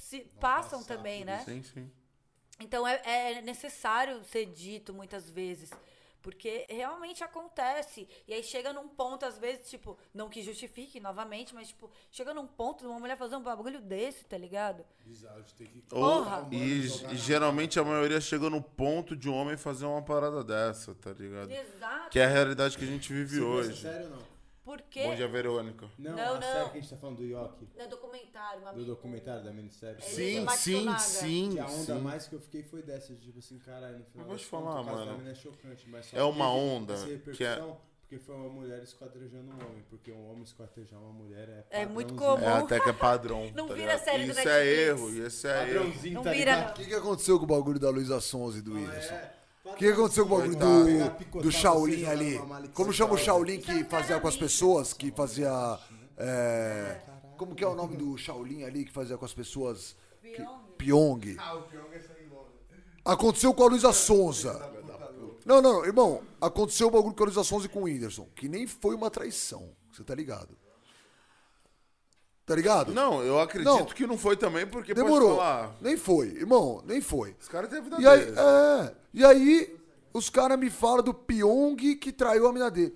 passam 0.41 0.83
também, 0.83 1.25
né? 1.25 1.45
Sim, 1.45 1.63
sim. 1.63 1.93
Então 2.61 2.87
é, 2.87 3.01
é 3.05 3.43
necessário 3.43 4.23
ser 4.25 4.47
dito 4.47 4.93
muitas 4.93 5.31
vezes. 5.31 5.71
Porque 6.25 6.65
realmente 6.71 7.23
acontece. 7.23 8.09
E 8.27 8.33
aí 8.33 8.43
chega 8.43 8.73
num 8.73 8.89
ponto, 8.89 9.27
às 9.27 9.37
vezes, 9.37 9.69
tipo, 9.69 9.99
não 10.15 10.31
que 10.31 10.41
justifique 10.41 10.99
novamente, 10.99 11.55
mas, 11.55 11.69
tipo, 11.69 11.91
chega 12.11 12.33
num 12.33 12.47
ponto 12.47 12.81
de 12.81 12.87
uma 12.87 12.99
mulher 12.99 13.19
fazer 13.19 13.37
um 13.37 13.43
bagulho 13.43 13.79
desse, 13.79 14.25
tá 14.25 14.39
ligado? 14.39 14.87
Bizarro 15.05 15.45
ter 15.55 15.67
que. 15.67 15.85
Ou, 15.93 16.01
Porra! 16.01 16.49
e, 16.51 16.87
e 17.13 17.17
geralmente 17.19 17.79
a 17.79 17.85
maioria 17.85 18.23
chega 18.23 18.49
no 18.49 18.63
ponto 18.63 19.15
de 19.15 19.29
um 19.29 19.35
homem 19.35 19.59
fazer 19.59 19.85
uma 19.85 20.01
parada 20.01 20.43
dessa, 20.43 20.95
tá 20.95 21.13
ligado? 21.13 21.51
Exato. 21.51 22.09
Que 22.09 22.19
é 22.19 22.25
a 22.25 22.29
realidade 22.29 22.79
que 22.79 22.85
a 22.85 22.89
gente 22.89 23.13
vive 23.13 23.37
viu 23.37 23.61
essa 23.61 23.69
hoje. 23.71 23.83
série 23.83 24.05
ou 24.05 24.11
não? 24.13 24.34
Por 24.65 24.81
quê? 24.83 25.03
Bom 25.05 25.15
dia, 25.15 25.29
Verônica. 25.29 25.87
Não, 25.99 26.17
Não, 26.17 26.23
a 26.37 26.41
não. 26.41 26.41
série 26.43 26.71
que 26.71 26.79
a 26.79 26.81
gente 26.81 26.91
tá 26.91 26.97
falando 26.97 27.17
do 27.19 27.25
Yoki, 27.25 27.69
É 27.77 27.87
documentário, 27.87 28.63
uma 28.63 28.73
do 28.73 28.85
documentário 28.85 29.45
da 29.45 29.53
minissérie. 29.53 30.01
Sim, 30.03 30.47
sim, 30.57 30.79
Tonaga. 30.85 30.99
sim, 31.01 31.51
Que 31.53 31.59
a 31.61 31.67
onda 31.67 31.95
sim. 31.97 32.01
mais 32.01 32.27
que 32.27 32.35
eu 32.35 32.41
fiquei 32.41 32.63
foi 32.63 32.83
dessa, 32.83 33.15
tipo 33.15 33.39
assim, 33.41 33.59
caralho, 33.59 33.99
no 33.99 34.05
final. 34.07 34.27
vou 34.27 34.35
das 34.35 34.43
te 34.43 34.49
falar, 34.49 34.83
mano. 34.83 35.29
é 35.29 35.35
chocante, 35.35 35.87
mas 35.89 36.07
só 36.07 36.17
É 36.17 36.23
uma 36.25 36.51
onda 36.51 36.95
que 37.37 37.45
é- 37.45 37.63
Porque 38.01 38.19
foi 38.19 38.35
uma 38.37 38.49
mulher 38.51 38.83
esquadrejando 38.83 39.51
um 39.51 39.55
homem, 39.67 39.83
porque 39.91 40.13
um 40.13 40.31
homem 40.31 40.45
esquartejar 40.45 41.01
uma 41.01 41.13
mulher 41.13 41.49
é 41.71 41.83
É 41.83 41.87
muito 41.87 42.15
padrãozinho. 42.15 42.49
É 42.49 42.53
comum. 42.53 42.65
até 42.65 42.81
que 42.81 42.89
é 42.89 42.93
padrão. 42.93 43.51
Não 43.55 43.67
tá 43.69 43.75
vira 43.75 43.99
série 43.99 44.25
do 44.27 44.31
Isso 44.33 44.49
é 44.49 44.67
erro, 44.67 45.11
isso 45.11 45.47
é 45.47 45.51
erro. 45.71 45.79
Padrãozinho, 45.85 46.15
Não 46.15 46.23
tá 46.23 46.31
vira, 46.31 46.55
ligado? 46.55 46.71
O 46.71 46.75
que, 46.75 46.85
que 46.87 46.95
aconteceu 46.95 47.39
com 47.39 47.45
o 47.45 47.49
bagulho 47.49 47.79
da 47.81 47.91
Luísa 47.91 48.21
Sonza 48.21 48.59
e 48.59 48.63
do 48.63 48.71
Não, 48.73 48.81
Whindersson? 48.81 49.15
é, 49.15 49.33
O 49.65 49.75
que, 49.75 49.89
aconteceu 49.89 50.27
com 50.27 50.35
o 50.35 50.39
bagulho 50.39 50.59
Coitado. 50.59 50.85
do, 50.85 51.11
picotado, 51.17 51.43
do 51.45 51.53
Shaolin 51.53 51.93
você 51.95 52.01
jogar 52.01 52.11
ali? 52.13 52.69
Como 52.75 52.93
São 52.93 52.93
chama 52.93 53.15
o. 53.15 53.19
Shaolin 53.19 53.61
que 53.61 53.85
fazia 53.85 54.21
com 54.21 54.29
as 54.29 54.37
pessoas? 54.37 54.93
Que 54.93 55.11
fazia. 55.11 55.79
é, 56.19 57.01
como 57.39 57.55
que 57.55 57.65
é 57.65 57.67
o 57.67 57.75
nome 57.75 57.97
do 57.97 58.17
Shaolin 58.19 58.65
ali 58.65 58.85
que 58.85 58.93
fazia 58.93 59.17
com 59.17 59.25
as 59.25 59.33
pessoas? 59.33 59.97
Que- 60.23 60.45
Pyong. 60.77 61.37
Ah, 61.39 61.55
o 61.55 61.63
Pyong 61.63 61.89
é 61.95 61.99
sangue 62.01 62.27
bom. 62.29 62.47
Aconteceu 63.05 63.55
com 63.55 63.63
a 63.65 63.69
Luísa 63.69 63.93
Sonza. 63.93 64.71
Não, 65.47 65.61
não, 65.61 65.85
irmão. 65.85 66.23
Aconteceu 66.41 66.89
o 66.89 66.91
bagulho 66.91 67.15
com 67.15 67.23
a 67.23 67.27
Luísa 67.27 67.45
Sonza 67.45 67.67
e 67.67 67.69
com 67.69 67.81
o 67.81 67.85
Whindersson. 67.85 68.27
Que 68.35 68.49
nem 68.49 68.67
foi 68.67 68.95
uma 68.95 69.11
traição. 69.11 69.71
Você 69.93 70.03
tá 70.05 70.15
ligado? 70.15 70.57
Tá 72.47 72.55
ligado? 72.55 72.93
Não, 72.93 73.23
eu 73.23 73.41
acredito 73.41 73.73
Não. 73.73 73.87
que 73.87 74.07
não 74.07 74.19
foi 74.19 74.37
também, 74.37 74.67
porque 74.67 74.93
Demorou. 74.93 75.41
Nem 75.81 75.97
foi, 75.97 76.29
irmão, 76.29 76.83
nem 76.85 77.01
foi. 77.01 77.35
Os 77.41 77.49
caras 77.49 77.71
têm 77.71 77.79
a 77.79 77.83
vida 77.83 77.97
E 77.99 78.07
aí, 78.07 78.21
é, 78.23 78.95
e 79.15 79.25
aí 79.25 79.81
os 80.13 80.29
caras 80.29 80.59
me 80.59 80.69
falam 80.69 81.03
do 81.03 81.15
Pyong 81.15 81.77
que 81.97 82.13
traiu 82.13 82.47
a 82.47 82.53
mina 82.53 82.71
dele. 82.71 82.95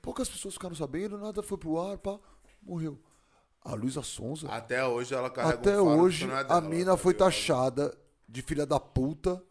Poucas 0.00 0.28
pessoas 0.28 0.54
ficaram 0.54 0.76
sabendo, 0.76 1.18
nada 1.18 1.42
foi 1.42 1.58
pro 1.58 1.80
ar, 1.80 1.98
pá, 1.98 2.18
morreu. 2.62 2.98
A 3.64 3.74
Luísa 3.74 4.02
Sonza, 4.02 4.48
Até 4.48 4.86
hoje 4.86 5.12
ela 5.14 5.28
carrega 5.28 5.58
até 5.58 5.82
um 5.82 6.00
hoje, 6.00 6.30
é 6.30 6.32
a 6.32 6.42
dela, 6.44 6.60
mina 6.60 6.92
tá 6.92 6.96
foi 6.96 7.12
taxada 7.12 7.94
de 8.26 8.40
filha 8.40 8.64
da 8.64 8.78
puta 8.78 9.42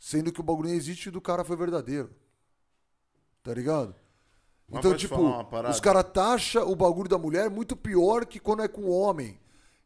Sendo 0.00 0.32
que 0.32 0.40
o 0.40 0.42
bagulho 0.42 0.68
nem 0.68 0.78
existe 0.78 1.10
e 1.10 1.12
do 1.12 1.20
cara 1.20 1.44
foi 1.44 1.56
verdadeiro. 1.58 2.10
Tá 3.42 3.52
ligado? 3.52 3.94
Mas 4.70 4.78
então, 4.84 4.96
tipo, 4.96 5.16
os 5.68 5.80
caras 5.80 6.04
taxam 6.12 6.70
o 6.70 6.76
bagulho 6.76 7.08
da 7.08 7.18
mulher 7.18 7.50
muito 7.50 7.76
pior 7.76 8.24
que 8.24 8.38
quando 8.38 8.62
é 8.62 8.68
com 8.68 8.82
o 8.82 8.90
homem. 8.90 9.38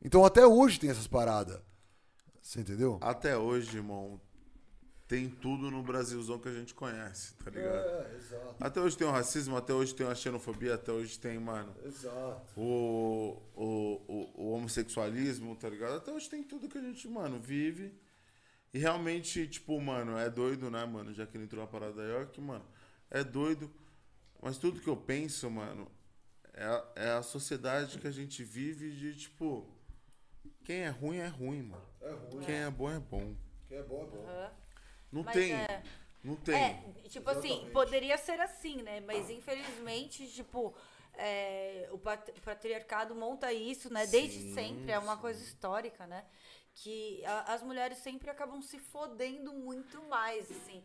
Então 0.03 0.25
até 0.25 0.47
hoje 0.47 0.79
tem 0.79 0.91
essas 0.91 1.07
paradas. 1.07 1.59
Você 2.43 2.61
entendeu? 2.61 2.99
Até 3.01 3.39
hoje, 3.39 3.79
irmão, 3.79 4.21
tem 5.09 5.31
tudo 5.31 5.71
no 5.71 5.83
Brasilzão 5.83 6.39
que 6.39 6.49
a 6.49 6.53
gente 6.53 6.75
conhece, 6.75 7.35
tá 7.43 7.51
ligado? 7.51 7.75
É, 7.75 8.17
exato, 8.17 8.57
Até 8.61 8.81
hoje 8.81 8.97
tem 8.97 9.07
o 9.07 9.11
racismo, 9.11 9.57
até 9.57 9.73
hoje 9.73 9.95
tem 9.95 10.07
a 10.07 10.15
xenofobia, 10.15 10.75
até 10.75 10.93
hoje 10.93 11.19
tem, 11.19 11.39
mano, 11.39 11.75
exato. 11.85 12.43
o, 12.61 13.43
o, 13.55 14.03
o, 14.07 14.31
o 14.35 14.53
homossexualismo, 14.53 15.57
tá 15.57 15.69
ligado? 15.71 15.95
Até 15.97 16.13
hoje 16.13 16.29
tem 16.29 16.43
tudo 16.43 16.69
que 16.69 16.77
a 16.77 16.83
gente, 16.83 17.09
mano, 17.09 17.39
vive. 17.39 17.93
E 18.73 18.79
realmente, 18.79 19.47
tipo, 19.47 19.81
mano, 19.81 20.19
é 20.19 20.29
doido, 20.29 20.71
né, 20.71 20.85
mano? 20.85 21.15
Já 21.15 21.27
que 21.27 21.37
ele 21.37 21.45
entrou 21.45 21.63
na 21.63 21.71
parada 21.71 21.93
da 21.93 22.03
York, 22.03 22.41
mano, 22.41 22.65
é 23.11 23.23
doido. 23.23 23.71
Mas 24.45 24.59
tudo 24.59 24.79
que 24.79 24.89
eu 24.89 24.97
penso, 24.97 25.51
mano, 25.51 25.91
é 26.53 26.65
a, 26.65 26.85
é 26.97 27.11
a 27.13 27.23
sociedade 27.23 27.99
que 27.99 28.07
a 28.07 28.11
gente 28.11 28.45
vive 28.45 28.91
de, 28.91 29.17
tipo, 29.17 29.67
quem 30.67 30.81
é 30.81 30.91
ruim 30.91 31.17
é 31.17 31.27
ruim, 31.29 31.63
mano. 31.63 31.83
É 32.03 32.11
ruim. 32.13 32.45
Quem 32.45 32.55
é 32.57 32.71
bom 32.71 32.91
é 32.91 32.99
bom. 32.99 33.35
Quem 33.69 33.79
é 33.79 33.83
bom 33.83 34.03
é 34.03 34.07
bom. 34.07 34.25
Aham. 34.29 34.53
Não 35.11 35.23
Mas 35.25 35.35
tem. 35.35 35.53
é- 35.55 35.83
Não 36.23 36.37
tem. 36.37 36.55
É, 36.57 37.09
tipo 37.09 37.31
assim, 37.31 37.49
Exatamente. 37.49 37.73
poderia 37.73 38.19
ser 38.19 38.39
assim, 38.41 38.83
né? 38.83 39.01
Mas 39.01 39.31
infelizmente, 39.31 40.27
tipo, 40.31 40.75
é, 41.17 41.89
o 41.91 41.99
pat- 41.99 42.29
o 42.37 42.41
patriarcado 42.43 43.15
monta 43.15 43.51
isso, 43.51 43.91
né? 43.93 44.07
Desde 44.07 44.41
Sim, 44.41 44.55
sempre, 44.55 44.93
é 44.93 44.99
uma 44.99 45.17
coisa 45.17 45.43
histórica, 45.43 46.07
né? 46.07 46.25
Que 46.75 47.25
a- 47.25 47.55
as 47.55 47.63
mulheres 47.63 47.99
sempre 47.99 48.29
acabam 48.29 48.61
se 48.61 48.79
fodendo 48.79 49.55
muito 49.55 50.03
mais, 50.09 50.51
assim, 50.51 50.83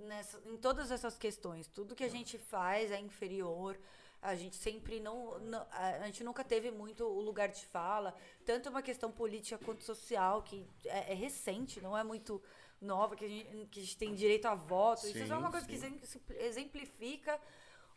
nessa, 0.00 0.40
em 0.46 0.56
todas 0.56 0.90
essas 0.90 1.16
questões. 1.18 1.66
Tudo 1.68 1.94
que 1.94 2.04
a 2.04 2.08
gente 2.08 2.38
faz 2.38 2.90
é 2.90 2.98
inferior. 3.00 3.78
A 4.22 4.34
gente 4.34 4.56
sempre 4.56 5.00
não, 5.00 5.38
não- 5.38 5.66
A 5.70 6.04
gente 6.06 6.22
nunca 6.22 6.44
teve 6.44 6.70
muito 6.70 7.04
o 7.04 7.20
lugar 7.20 7.48
de 7.48 7.64
fala. 7.66 8.14
Tanto 8.44 8.68
uma 8.68 8.82
questão 8.82 9.10
política 9.10 9.58
quanto 9.64 9.82
social, 9.82 10.42
que 10.42 10.66
é, 10.84 11.12
é 11.12 11.14
recente, 11.14 11.80
não 11.80 11.96
é 11.96 12.04
muito 12.04 12.42
nova, 12.80 13.14
que 13.16 13.24
a, 13.24 13.28
gente, 13.28 13.66
que 13.70 13.80
a 13.80 13.82
gente 13.82 13.96
tem 13.96 14.14
direito 14.14 14.46
a 14.46 14.54
voto. 14.54 15.06
Isso 15.06 15.18
é 15.18 15.26
Sim, 15.26 15.32
uma 15.32 15.50
coisa 15.50 15.66
que 15.66 15.76
sim. 15.78 15.86
exempli- 15.86 16.36
exemplifica 16.38 17.40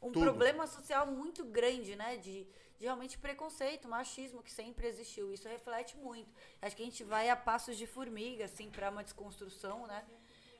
um 0.02 0.12
Tudo. 0.12 0.22
problema 0.24 0.66
social 0.68 1.08
muito 1.08 1.44
grande, 1.46 1.96
né? 1.96 2.18
De, 2.18 2.46
de 2.78 2.86
realmente 2.86 3.18
preconceito, 3.18 3.88
machismo 3.88 4.42
que 4.44 4.52
sempre 4.52 4.88
existiu. 4.88 5.34
Isso 5.34 5.48
reflete 5.48 5.96
muito. 5.98 6.30
Acho 6.62 6.76
que 6.76 6.82
a 6.84 6.86
gente 6.86 7.04
vai 7.04 7.30
a 7.30 7.36
passos 7.36 7.78
de 7.78 7.86
formiga, 7.88 8.46
assim, 8.46 8.70
para 8.70 8.90
uma 8.90 9.04
desconstrução, 9.04 9.88
né? 9.88 10.06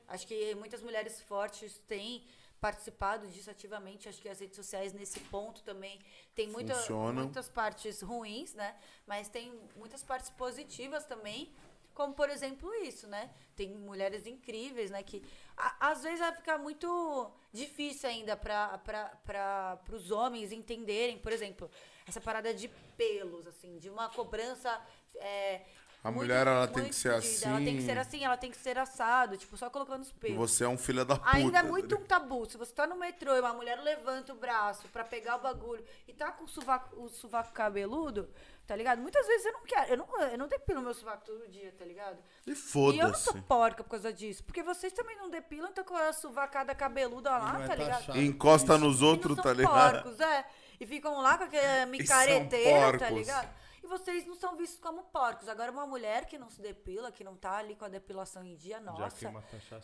Acho 0.08 0.26
que 0.26 0.54
muitas 0.54 0.82
mulheres 0.82 1.20
fortes 1.22 1.78
têm 1.86 2.24
participado 2.60 3.26
disso 3.28 3.50
ativamente. 3.50 4.08
Acho 4.08 4.20
que 4.20 4.28
as 4.28 4.40
redes 4.40 4.56
sociais, 4.56 4.92
nesse 4.92 5.20
ponto, 5.20 5.62
também 5.62 6.00
tem 6.34 6.48
muita, 6.48 6.74
muitas 7.22 7.48
partes 7.48 8.00
ruins, 8.00 8.54
né? 8.54 8.74
Mas 9.06 9.28
tem 9.28 9.52
muitas 9.76 10.02
partes 10.02 10.30
positivas 10.30 11.04
também. 11.04 11.52
Como, 11.94 12.12
por 12.12 12.28
exemplo, 12.28 12.74
isso, 12.76 13.06
né? 13.06 13.30
Tem 13.54 13.68
mulheres 13.72 14.26
incríveis, 14.26 14.90
né? 14.90 15.02
Que 15.02 15.22
a- 15.56 15.90
às 15.90 16.02
vezes 16.02 16.18
vai 16.18 16.32
ficar 16.34 16.58
muito 16.58 17.30
difícil 17.52 18.08
ainda 18.08 18.36
para 18.36 19.78
os 19.92 20.10
homens 20.10 20.50
entenderem, 20.50 21.18
por 21.18 21.30
exemplo, 21.32 21.70
essa 22.06 22.20
parada 22.20 22.52
de 22.52 22.66
pelos, 22.96 23.46
assim, 23.46 23.78
de 23.78 23.88
uma 23.88 24.08
cobrança. 24.10 24.80
é, 25.16 25.64
A 26.04 26.10
muito- 26.10 26.20
mulher, 26.22 26.46
ela 26.46 26.68
tem 26.68 26.84
que 26.84 26.94
ser 26.94 27.14
fodida. 27.14 27.46
Ela 27.48 27.56
tem 27.56 27.64
que 27.64 27.78
assim. 27.78 27.86
ser 27.86 27.98
assim, 27.98 28.24
ela 28.24 28.36
tem 28.36 28.50
que 28.50 28.56
ser 28.58 28.78
assado, 28.78 29.36
tipo, 29.38 29.56
só 29.56 29.70
colocando 29.70 30.02
os 30.02 30.10
E 30.10 30.14
pelos. 30.14 30.36
você 30.36 30.64
é 30.64 30.68
um 30.68 30.76
filho 30.76 31.02
da 31.02 31.16
puta. 31.16 31.30
Ainda 31.34 31.58
é 31.58 31.62
tá 31.62 31.66
muito 31.68 31.96
um 31.96 32.04
tabu. 32.04 32.44
Se 32.44 32.58
você 32.58 32.72
tá 32.74 32.86
no 32.86 32.94
metrô 32.96 33.34
e 33.34 33.40
uma 33.40 33.54
mulher 33.54 33.80
levanta 33.82 34.32
o 34.32 34.36
braço 34.36 34.86
pra 34.88 35.02
pegar 35.02 35.36
o 35.36 35.40
bagulho 35.40 35.82
e 36.06 36.12
tá 36.12 36.30
com 36.30 36.44
o 36.44 36.48
sovaco, 36.48 36.94
o 37.02 37.08
sovaco 37.08 37.52
cabeludo, 37.54 38.28
tá 38.66 38.76
ligado? 38.76 39.00
Muitas 39.00 39.26
vezes 39.26 39.46
eu 39.46 39.52
não 39.54 39.62
quero. 39.62 39.90
Eu 39.92 39.96
não, 39.96 40.20
eu 40.20 40.36
não 40.38 40.46
depilo 40.46 40.82
meu 40.82 40.92
sovaco 40.92 41.24
todo 41.24 41.48
dia, 41.48 41.72
tá 41.78 41.86
ligado? 41.86 42.18
E 42.46 42.50
E 42.50 42.52
eu 42.52 42.54
não 42.54 42.62
foda-se. 42.62 43.22
sou 43.24 43.34
porca 43.42 43.82
por 43.82 43.88
causa 43.90 44.12
disso. 44.12 44.44
Porque 44.44 44.62
vocês 44.62 44.92
também 44.92 45.16
não 45.16 45.30
depilam, 45.30 45.70
então 45.70 45.82
com 45.84 45.96
a 45.96 46.12
sovacada 46.12 46.74
cabeluda 46.74 47.30
lá, 47.30 47.52
não 47.54 47.62
é 47.62 47.66
tá 47.66 47.74
ligado? 47.76 47.98
taxado. 48.00 48.20
Encosta 48.20 48.74
Isso. 48.74 48.84
nos 48.84 49.00
E 49.00 49.04
outros, 49.04 49.38
tá 49.38 49.54
ligado? 49.54 50.02
porcos, 50.02 50.20
é. 50.20 50.44
E 50.78 50.86
ficam 50.86 51.18
lá 51.22 51.38
com 51.38 51.44
aquela 51.44 51.62
E 51.80 51.80
são 51.80 51.88
micareteira, 51.90 52.98
tá 52.98 53.08
ligado? 53.08 53.63
E 53.84 53.86
vocês 53.86 54.24
não 54.24 54.34
são 54.34 54.56
vistos 54.56 54.80
como 54.80 55.02
porcos. 55.02 55.46
Agora, 55.46 55.70
uma 55.70 55.86
mulher 55.86 56.24
que 56.24 56.38
não 56.38 56.48
se 56.48 56.58
depila, 56.58 57.12
que 57.12 57.22
não 57.22 57.36
tá 57.36 57.58
ali 57.58 57.76
com 57.76 57.84
a 57.84 57.88
depilação 57.88 58.42
em 58.42 58.56
dia, 58.56 58.80
nossa. 58.80 59.30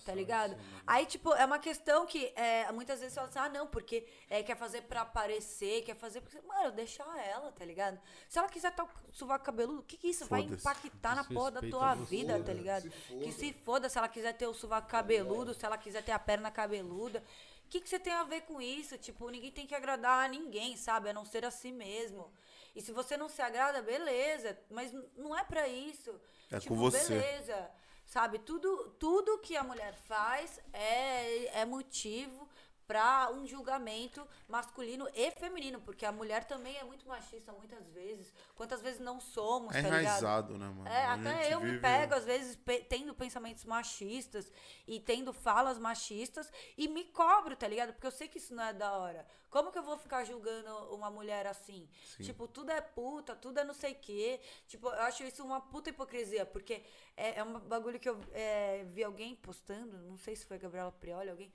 Tá 0.06 0.14
ligado? 0.14 0.52
cima, 0.54 0.62
né? 0.62 0.82
Aí, 0.86 1.04
tipo, 1.04 1.34
é 1.34 1.44
uma 1.44 1.58
questão 1.58 2.06
que 2.06 2.32
é, 2.34 2.72
muitas 2.72 3.00
vezes 3.00 3.14
fala 3.14 3.28
assim, 3.28 3.38
ah, 3.38 3.48
não, 3.50 3.66
porque 3.66 4.08
é, 4.30 4.42
quer 4.42 4.56
fazer 4.56 4.84
pra 4.84 5.02
aparecer, 5.02 5.82
quer 5.84 5.94
fazer. 5.94 6.22
Porque, 6.22 6.40
mano, 6.40 6.72
deixa 6.72 7.02
ela, 7.18 7.52
tá 7.52 7.62
ligado? 7.62 8.00
Se 8.26 8.38
ela 8.38 8.48
quiser 8.48 8.70
estar 8.70 8.86
com 8.86 9.12
sovaco 9.12 9.44
cabeludo, 9.44 9.80
o 9.80 9.84
que, 9.84 9.98
que 9.98 10.08
isso 10.08 10.24
vai 10.24 10.40
impactar 10.40 11.14
na 11.14 11.24
porra 11.24 11.50
da 11.50 11.60
tua 11.60 11.94
você, 11.94 12.04
vida, 12.06 12.38
né? 12.38 12.42
tá 12.42 12.54
ligado? 12.54 12.84
Se 12.84 12.90
foda. 12.90 13.24
Que 13.24 13.32
se 13.32 13.52
foda 13.52 13.88
se 13.90 13.98
ela 13.98 14.08
quiser 14.08 14.32
ter 14.32 14.46
o 14.46 14.54
sovaco 14.54 14.88
cabeludo, 14.88 15.52
se 15.52 15.66
ela 15.66 15.76
quiser 15.76 16.02
ter 16.02 16.12
a 16.12 16.18
perna 16.18 16.50
cabeluda. 16.50 17.22
O 17.66 17.68
que, 17.68 17.82
que 17.82 17.88
você 17.88 17.98
tem 17.98 18.14
a 18.14 18.24
ver 18.24 18.40
com 18.46 18.62
isso? 18.62 18.96
Tipo, 18.96 19.28
ninguém 19.28 19.52
tem 19.52 19.66
que 19.66 19.74
agradar 19.74 20.24
a 20.24 20.28
ninguém, 20.28 20.74
sabe? 20.74 21.10
A 21.10 21.12
não 21.12 21.26
ser 21.26 21.44
a 21.44 21.50
si 21.50 21.70
mesmo. 21.70 22.32
E 22.74 22.80
se 22.80 22.92
você 22.92 23.16
não 23.16 23.28
se 23.28 23.40
agrada, 23.42 23.82
beleza. 23.82 24.58
Mas 24.70 24.92
não 25.16 25.36
é 25.36 25.44
pra 25.44 25.68
isso. 25.68 26.20
É 26.50 26.58
tipo, 26.58 26.74
com 26.74 26.80
você. 26.80 27.14
beleza. 27.14 27.70
Sabe? 28.06 28.40
Tudo, 28.40 28.90
tudo 28.98 29.38
que 29.38 29.56
a 29.56 29.62
mulher 29.62 29.94
faz 29.94 30.58
é, 30.72 31.60
é 31.60 31.64
motivo 31.64 32.48
pra 32.90 33.30
um 33.32 33.46
julgamento 33.46 34.26
masculino 34.48 35.08
e 35.14 35.30
feminino. 35.30 35.80
Porque 35.80 36.04
a 36.04 36.10
mulher 36.10 36.42
também 36.44 36.76
é 36.76 36.82
muito 36.82 37.06
machista 37.06 37.52
muitas 37.52 37.86
vezes. 37.90 38.32
Quantas 38.56 38.82
vezes 38.82 38.98
não 38.98 39.20
somos, 39.20 39.72
É 39.76 39.80
tá 39.80 39.88
ligado? 39.88 40.00
enraizado, 40.02 40.58
né, 40.58 40.68
mano? 40.68 40.88
É, 40.88 41.04
A 41.04 41.14
até 41.14 41.54
eu 41.54 41.60
me 41.60 41.66
vive- 41.70 41.80
pego, 41.80 42.14
às 42.14 42.24
vezes, 42.24 42.56
pe- 42.56 42.80
tendo 42.88 43.14
pensamentos 43.14 43.64
machistas 43.64 44.50
e 44.88 44.98
tendo 44.98 45.32
falas 45.32 45.78
machistas 45.78 46.50
e 46.76 46.88
me 46.88 47.04
cobro, 47.04 47.54
tá 47.54 47.68
ligado? 47.68 47.92
Porque 47.92 48.08
eu 48.08 48.10
sei 48.10 48.26
que 48.26 48.38
isso 48.38 48.52
não 48.56 48.64
é 48.64 48.72
da 48.72 48.90
hora. 48.92 49.24
Como 49.48 49.70
que 49.70 49.78
eu 49.78 49.82
vou 49.84 49.96
ficar 49.96 50.24
julgando 50.24 50.68
uma 50.92 51.10
mulher 51.10 51.46
assim? 51.46 51.88
Tipo, 52.20 52.48
tudo 52.48 52.70
é 52.72 52.80
puta, 52.80 53.36
tudo 53.36 53.58
é 53.60 53.64
não 53.64 53.74
sei 53.74 53.92
o 53.92 53.96
quê. 54.00 54.40
Tipo, 54.66 54.88
eu 54.88 55.02
acho 55.02 55.22
isso 55.22 55.44
uma 55.44 55.60
puta 55.60 55.90
hipocrisia, 55.90 56.44
porque 56.44 56.82
é, 57.16 57.38
é 57.38 57.44
um 57.44 57.58
bagulho 57.60 58.00
que 58.00 58.08
eu 58.08 58.18
é, 58.32 58.84
vi 58.84 59.04
alguém 59.04 59.36
postando, 59.36 59.96
não 59.98 60.16
sei 60.18 60.34
se 60.34 60.44
foi 60.44 60.56
a 60.56 60.60
Gabriela 60.60 60.90
Prioli, 60.92 61.30
alguém, 61.30 61.52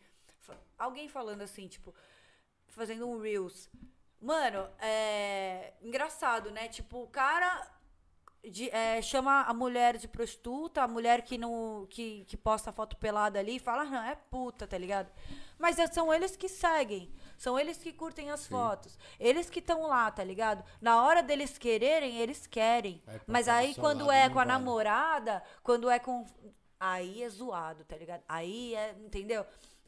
alguém 0.78 1.08
falando 1.08 1.42
assim, 1.42 1.68
tipo, 1.68 1.94
fazendo 2.68 3.08
um 3.08 3.20
Reels. 3.22 3.70
Mano, 4.22 4.68
é. 4.80 5.74
Engraçado, 5.82 6.52
né? 6.52 6.68
Tipo, 6.68 7.04
o 7.04 7.08
cara 7.08 7.72
de- 8.44 8.70
é, 8.70 9.02
chama 9.02 9.42
a 9.44 9.54
mulher 9.54 9.98
de 9.98 10.08
prostituta, 10.08 10.82
a 10.84 10.88
mulher 10.88 11.22
que, 11.24 11.38
não, 11.38 11.86
que, 11.90 12.24
que 12.26 12.38
posta 12.38 12.72
foto 12.72 12.96
pelada 12.98 13.40
ali 13.40 13.56
e 13.58 13.60
fala, 13.60 13.84
não, 13.86 14.04
é 14.04 14.16
puta, 14.16 14.66
tá 14.68 14.78
ligado? 14.78 15.12
Mas 15.58 15.80
é- 15.80 15.88
são 15.88 16.14
eles 16.14 16.36
que 16.36 16.48
seguem, 16.48 17.12
são 17.38 17.58
eles 17.60 17.78
que 17.78 17.92
curtem 17.92 18.30
as 18.32 18.46
fotos, 18.48 18.98
eles 19.20 19.50
que 19.50 19.60
estão 19.60 19.88
lá, 19.88 20.10
tá 20.12 20.24
ligado? 20.24 20.64
Na 20.82 21.04
hora 21.04 21.22
deles 21.24 21.58
quererem, 21.58 22.18
eles 22.18 22.46
querem. 22.48 23.00
Pra 23.00 23.20
Mas 23.28 23.48
aí 23.48 23.74
quando 23.76 24.12
é 24.12 24.28
com 24.30 24.40
a 24.40 24.44
vale. 24.46 24.50
namorada, 24.50 25.44
quando 25.64 25.90
é 25.90 25.98
com. 26.00 26.26
Aí 26.80 27.24
é 27.24 27.30
zoado, 27.30 27.84
tá 27.86 27.96
ligado? 27.96 28.22
Aí 28.28 28.76
é. 28.76 28.92
Entendeu? 29.00 29.46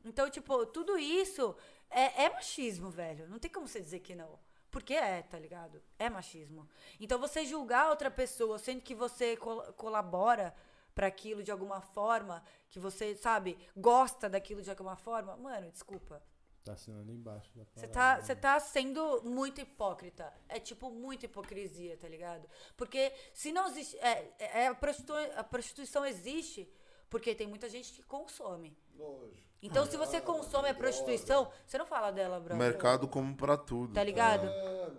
Então, 0.08 0.30
tipo, 0.30 0.66
tudo 0.68 0.98
isso 0.98 1.56
é, 1.90 2.24
é 2.26 2.30
machismo, 2.30 2.90
velho. 2.90 3.28
Não 3.30 3.40
tem 3.40 3.52
como 3.52 3.68
você 3.68 3.80
dizer 3.82 4.00
que 4.00 4.16
não. 4.16 4.40
Porque 4.72 4.94
é, 4.94 5.22
tá 5.24 5.40
ligado? 5.40 5.82
É 5.98 6.10
machismo. 6.10 6.68
Então 7.00 7.18
você 7.20 7.46
julgar 7.46 7.90
outra 7.90 8.12
pessoa, 8.12 8.60
sendo 8.60 8.82
que 8.82 8.94
você 8.94 9.38
col- 9.38 9.64
colabora 9.74 10.54
pra 10.94 11.08
aquilo 11.08 11.42
de 11.44 11.52
alguma 11.52 11.80
forma, 11.82 12.44
que 12.70 12.80
você, 12.80 13.16
sabe, 13.16 13.58
gosta 13.76 14.30
daquilo 14.30 14.62
de 14.62 14.70
alguma 14.70 14.96
forma, 14.96 15.38
mano, 15.38 15.72
desculpa. 15.72 16.22
Tá 16.66 16.74
assinando 16.74 17.10
embaixo 17.14 17.50
da 17.56 17.64
Você 17.64 17.88
parada, 17.88 17.94
tá, 17.94 18.16
né? 18.18 18.22
você 18.24 18.36
tá 18.36 18.60
sendo 18.60 19.22
muito 19.24 19.62
hipócrita. 19.62 20.34
É 20.50 20.60
tipo 20.60 20.90
muita 20.92 21.26
hipocrisia, 21.26 21.96
tá 21.98 22.10
ligado? 22.10 22.46
Porque 22.76 23.14
se 23.34 23.54
não 23.54 23.68
existe. 23.68 23.98
É, 24.00 24.34
é- 24.38 24.64
é 24.64 24.68
a, 24.68 24.76
prostitu- 24.76 25.14
a 25.36 25.44
prostituição 25.46 26.06
existe 26.06 26.70
porque 27.10 27.34
tem 27.34 27.48
muita 27.48 27.70
gente 27.70 27.94
que 27.94 28.04
consome. 28.04 28.78
Lógico. 28.98 29.47
Então, 29.62 29.86
se 29.86 29.98
você 29.98 30.22
consome 30.22 30.70
a 30.70 30.74
prostituição, 30.74 31.52
você 31.66 31.78
não 31.78 31.86
fala 31.86 32.12
dela, 32.12 32.40
brother. 32.40 32.58
Mercado 32.58 33.08
como 33.08 33.36
pra 33.36 33.58
tudo. 33.58 33.94
Tá 33.94 34.04
ligado? 34.04 34.48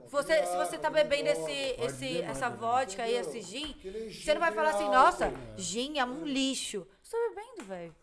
Você, 0.08 0.44
se 0.46 0.56
você 0.56 0.76
tá 0.76 0.90
bebendo 0.90 1.28
esse, 1.28 1.52
esse, 1.80 2.22
essa 2.22 2.48
vodka 2.50 3.04
aí, 3.04 3.14
esse 3.14 3.40
gin, 3.40 3.76
você 4.10 4.34
não 4.34 4.40
vai 4.40 4.50
falar 4.52 4.70
assim, 4.70 4.88
nossa, 4.88 5.32
gin 5.56 5.98
é 5.98 6.04
um 6.04 6.24
lixo. 6.24 6.86
Você 7.02 7.16
tá 7.16 7.28
bebendo, 7.28 7.64
velho. 7.64 7.96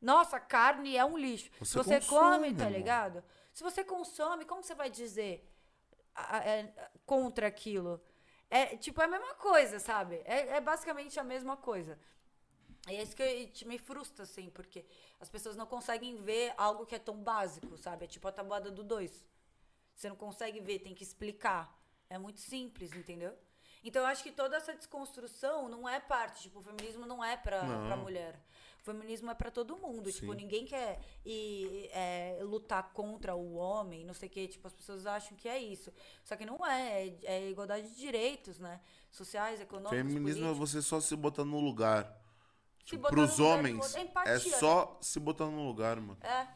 Nossa, 0.00 0.40
carne 0.40 0.96
é 0.96 1.04
um 1.04 1.16
lixo. 1.16 1.50
Se 1.62 1.74
Você 1.76 2.00
você 2.00 2.00
consome, 2.00 2.48
come, 2.48 2.54
tá 2.54 2.68
ligado? 2.68 3.22
Se 3.52 3.62
você 3.62 3.84
consome, 3.84 4.44
como 4.44 4.62
você 4.62 4.74
vai 4.74 4.90
dizer 4.90 5.46
é, 6.44 6.68
contra 7.04 7.46
aquilo? 7.46 8.00
É 8.48 8.76
tipo 8.76 9.00
é 9.00 9.04
a 9.04 9.08
mesma 9.08 9.34
coisa, 9.34 9.78
sabe? 9.78 10.20
É, 10.24 10.56
é 10.56 10.60
basicamente 10.60 11.20
a 11.20 11.24
mesma 11.24 11.56
coisa. 11.56 11.98
E 12.88 12.96
é 12.96 13.02
isso 13.02 13.14
que 13.14 13.64
me 13.66 13.78
frustra, 13.78 14.24
assim, 14.24 14.48
porque 14.50 14.84
as 15.20 15.28
pessoas 15.28 15.54
não 15.56 15.66
conseguem 15.66 16.16
ver 16.16 16.54
algo 16.56 16.86
que 16.86 16.94
é 16.94 16.98
tão 16.98 17.16
básico, 17.22 17.76
sabe? 17.76 18.04
É 18.04 18.08
tipo 18.08 18.26
a 18.26 18.32
tabuada 18.32 18.70
do 18.70 18.82
dois. 18.82 19.24
Você 19.94 20.08
não 20.08 20.16
consegue 20.16 20.60
ver, 20.60 20.78
tem 20.78 20.94
que 20.94 21.02
explicar. 21.02 21.78
É 22.08 22.18
muito 22.18 22.40
simples, 22.40 22.92
entendeu? 22.94 23.36
Então 23.84 24.02
eu 24.02 24.06
acho 24.08 24.22
que 24.22 24.32
toda 24.32 24.56
essa 24.56 24.74
desconstrução 24.74 25.68
não 25.68 25.88
é 25.88 26.00
parte, 26.00 26.42
tipo, 26.42 26.58
o 26.58 26.62
feminismo 26.62 27.06
não 27.06 27.22
é 27.24 27.36
pra, 27.36 27.62
Não. 27.62 27.86
pra 27.86 27.96
mulher. 27.96 28.42
O 28.80 28.82
feminismo 28.82 29.30
é 29.30 29.34
pra 29.34 29.50
todo 29.50 29.76
mundo. 29.76 30.10
Tipo, 30.10 30.32
Sim. 30.32 30.38
ninguém 30.38 30.64
quer 30.64 30.98
ir, 31.24 31.88
é, 31.92 32.38
lutar 32.42 32.92
contra 32.94 33.34
o 33.34 33.54
homem, 33.56 34.04
não 34.06 34.14
sei 34.14 34.28
o 34.28 34.32
quê. 34.32 34.48
Tipo, 34.48 34.66
as 34.66 34.72
pessoas 34.72 35.06
acham 35.06 35.36
que 35.36 35.46
é 35.48 35.58
isso. 35.58 35.92
Só 36.24 36.34
que 36.34 36.46
não 36.46 36.64
é. 36.66 37.08
É, 37.08 37.18
é 37.24 37.50
igualdade 37.50 37.88
de 37.88 37.94
direitos, 37.96 38.58
né? 38.58 38.80
Sociais, 39.10 39.60
econômicos, 39.60 39.96
Feminismo 39.98 40.44
é 40.44 40.46
políticos. 40.48 40.70
você 40.72 40.82
só 40.82 40.98
se 40.98 41.14
botar 41.14 41.44
no 41.44 41.60
lugar. 41.60 42.19
Se 42.84 42.96
Tipo, 42.96 43.08
pros 43.08 43.36
do 43.36 43.46
homens. 43.46 43.94
É 43.94 44.34
é 44.34 44.38
só 44.38 44.96
se 45.00 45.20
botar 45.20 45.46
no 45.46 45.66
lugar, 45.66 45.96
mano. 46.00 46.18
É. 46.22 46.46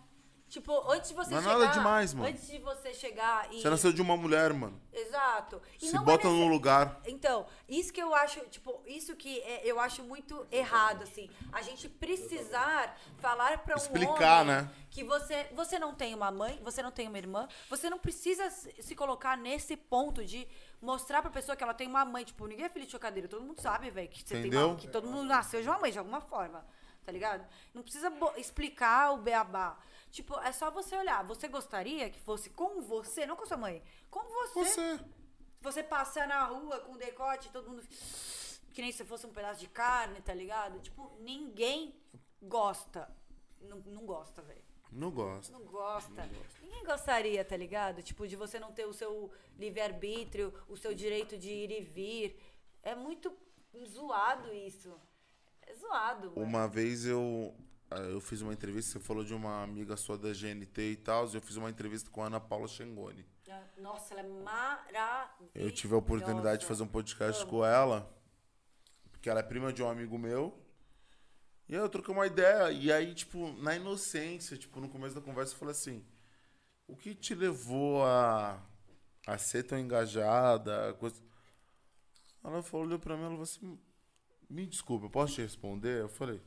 Tipo, 0.49 0.89
antes 0.90 1.08
de 1.08 1.17
você 1.17 1.31
Não 1.31 1.39
é 1.39 1.42
chegar. 1.42 1.58
nada 1.58 1.73
demais, 1.73 2.15
mano. 2.15 2.28
Antes 2.28 2.47
de 2.47 2.58
você 2.58 2.94
chegar 2.94 3.53
e. 3.53 3.60
Você 3.60 3.69
nasceu 3.71 3.92
de 3.92 4.01
uma 4.01 4.17
mulher, 4.17 4.53
mano. 4.53 4.81
Exato. 4.92 5.60
E 5.83 5.87
Se 5.87 5.92
não 5.94 6.03
é 6.03 6.05
bota 6.05 6.28
nesse- 6.28 6.40
no 6.40 6.47
lugar. 6.47 7.01
Então, 7.07 7.44
isso 7.69 7.92
que 7.92 8.01
eu 8.01 8.15
acho, 8.15 8.39
tipo, 8.47 8.81
isso 8.87 9.17
que 9.17 9.40
é- 9.40 9.62
eu 9.65 9.81
acho 9.81 10.05
muito 10.05 10.47
errado, 10.53 11.03
assim. 11.03 11.28
A 11.53 11.60
gente 11.60 11.89
precisar 11.89 12.97
falar 13.19 13.58
pra 13.58 13.74
um 13.74 13.78
Explicar, 13.78 14.42
homem 14.42 14.55
né? 14.57 14.71
que 14.90 15.03
você, 15.03 15.49
você 15.55 15.76
não 15.78 15.92
tem 15.92 16.15
uma 16.15 16.31
mãe, 16.31 16.60
você 16.62 16.83
não 16.83 16.92
tem 16.92 17.08
uma 17.08 17.19
irmã, 17.19 17.49
você 17.69 17.90
não 17.90 17.99
precisa 17.99 18.49
se 18.51 18.94
colocar 18.94 19.37
nesse 19.37 19.76
ponto 19.76 20.24
de 20.24 20.47
mostrar 20.85 21.23
pra 21.23 21.31
pessoa 21.31 21.57
que 21.57 21.65
ela 21.65 21.75
tem 21.75 21.89
uma 21.89 22.05
mãe. 22.05 22.25
Tipo, 22.25 22.47
ninguém 22.47 22.67
é 22.67 22.69
filho 22.69 22.85
de 22.85 22.93
chocadeira, 22.93 23.29
todo 23.29 23.43
mundo 23.43 23.61
sabe, 23.61 23.91
velho, 23.91 24.09
que 24.09 24.21
você 24.21 24.35
tem 24.35 24.41
Entendeu? 24.41 24.69
uma, 24.69 24.77
que 24.77 24.87
todo 24.87 25.09
mundo 25.09 25.25
nasceu 25.25 25.63
de 25.63 25.69
uma 25.69 25.79
mãe, 25.79 25.91
de 25.91 25.99
alguma 25.99 26.21
forma. 26.21 26.65
Tá 27.05 27.13
ligado? 27.13 27.47
Não 27.75 27.83
precisa 27.83 28.11
explicar 28.37 29.13
o 29.13 29.19
beabá. 29.19 29.79
Tipo, 30.11 30.39
é 30.41 30.53
só 30.53 30.71
você 30.71 30.97
olhar. 30.97 31.25
Você 31.25 31.49
gostaria 31.49 32.09
que 32.09 32.19
fosse 32.21 32.49
com 32.51 32.81
você, 32.81 33.27
não 33.27 33.37
com 33.37 33.45
sua 33.45 33.57
mãe, 33.57 33.83
com 34.11 34.23
você. 34.23 34.65
Você. 34.65 35.01
Você 35.61 35.83
passar 35.83 36.29
na 36.29 36.45
rua 36.45 36.81
com 36.81 36.97
decote, 36.97 37.51
todo 37.51 37.69
mundo. 37.71 37.83
Que 38.73 38.83
nem 38.83 38.93
se 38.93 39.05
fosse 39.05 39.27
um 39.27 39.33
pedaço 39.33 39.61
de 39.61 39.69
carne, 39.69 40.21
tá 40.21 40.33
ligado? 40.35 40.81
Tipo, 40.81 41.11
ninguém 41.21 41.95
gosta. 42.43 43.11
Não, 43.61 43.79
não 43.79 44.05
gosta, 44.07 44.43
velho. 44.43 44.64
Não 44.94 45.10
gosto. 45.10 45.53
Não 45.53 45.65
gosta. 45.65 46.28
Ninguém 46.62 46.85
gostaria, 46.85 47.44
tá 47.44 47.57
ligado? 47.57 48.03
Tipo, 48.03 48.28
de 48.28 48.37
você 48.37 48.60
não 48.60 48.73
ter 48.73 48.87
o 48.87 48.93
seu 48.93 49.31
livre-arbítrio, 49.59 50.55
o 50.69 50.77
seu 50.77 50.94
direito 50.94 51.37
de 51.37 51.51
ir 51.51 51.71
e 51.71 51.81
vir. 51.83 52.41
É 52.83 52.94
muito 52.94 53.33
zoado 53.87 54.53
isso. 54.53 54.94
É 55.62 55.75
zoado, 55.75 56.31
mano. 56.31 56.43
Uma 56.43 56.69
vez 56.69 57.07
eu, 57.07 57.55
ah, 57.91 57.99
eu 57.99 58.21
fiz 58.21 58.41
uma 58.41 58.53
entrevista, 58.53 58.93
você 58.93 59.01
falou 59.05 59.25
de 59.25 59.35
uma 59.35 59.62
amiga 59.62 59.97
sua 59.97 60.17
da 60.17 60.33
GNT 60.33 60.81
e 60.83 60.97
tal, 60.97 61.27
eu 61.33 61.41
fiz 61.41 61.57
uma 61.57 61.71
entrevista 61.71 62.10
com 62.10 62.23
a 62.23 62.27
Ana 62.27 62.41
Paula 62.41 62.69
Chengoni. 62.69 63.27
Nossa, 63.78 64.15
ela 64.15 64.23
é 64.23 64.43
maravilhosa. 64.43 65.51
Eu 65.55 65.71
tive 65.71 65.94
a 65.94 65.99
oportunidade 65.99 66.60
de 66.62 66.67
fazer 66.67 66.83
um 66.83 66.89
podcast 66.89 67.44
com 67.47 67.65
ela, 67.65 68.10
porque 69.10 69.28
ela 69.28 69.41
é 69.41 69.43
prima 69.43 69.73
de 69.73 69.83
um 69.83 69.89
amigo 69.89 70.19
meu. 70.19 70.64
E 71.69 71.75
aí 71.75 71.81
eu 71.81 71.89
troquei 71.89 72.13
uma 72.13 72.27
ideia, 72.27 72.71
e 72.71 72.93
aí, 72.93 73.15
tipo, 73.15 73.53
na 73.63 73.75
inocência, 73.75 74.57
tipo, 74.57 74.81
no 74.81 74.89
começo 74.89 75.15
da 75.15 75.21
conversa, 75.21 75.55
eu 75.55 75.59
falei 75.59 75.73
assim: 75.73 76.05
o 76.87 76.97
que 76.97 77.15
te 77.15 77.35
levou 77.35 78.05
a, 78.05 78.63
a 79.27 79.39
ser 79.39 79.65
tão 79.65 79.79
engajada? 79.79 80.95
Coisa... 80.95 81.23
Ela 82.43 82.63
falou, 82.63 82.87
olhou 82.87 82.99
pra 82.99 83.17
mim, 83.17 83.23
ela 83.23 83.31
falou 83.31 83.45
assim: 83.45 83.79
me 84.49 84.67
desculpa, 84.67 85.07
eu 85.07 85.11
posso 85.11 85.35
te 85.35 85.43
responder? 85.43 86.03
Eu 86.03 86.09
falei: 86.09 86.43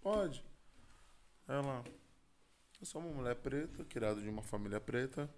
pode. 0.00 0.44
Ela, 1.46 1.84
eu 2.80 2.86
sou 2.86 3.02
uma 3.02 3.12
mulher 3.12 3.36
preta, 3.36 3.84
criada 3.84 4.20
de 4.20 4.28
uma 4.28 4.42
família 4.42 4.80
preta. 4.80 5.32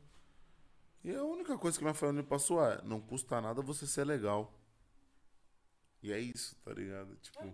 E 1.03 1.15
a 1.15 1.25
única 1.25 1.59
coisa 1.59 1.76
que 1.76 1.85
minha 1.85 1.94
família 1.94 2.23
me 2.23 2.28
passou 2.28 2.65
é: 2.65 2.81
não 2.83 3.01
custa 3.01 3.41
nada 3.41 3.60
você 3.60 3.87
ser 3.87 4.05
legal. 4.05 4.53
E 6.03 6.12
é 6.12 6.21
isso, 6.21 6.55
tá 6.65 6.73
ligado? 6.73 7.17
Tipo, 7.17 7.53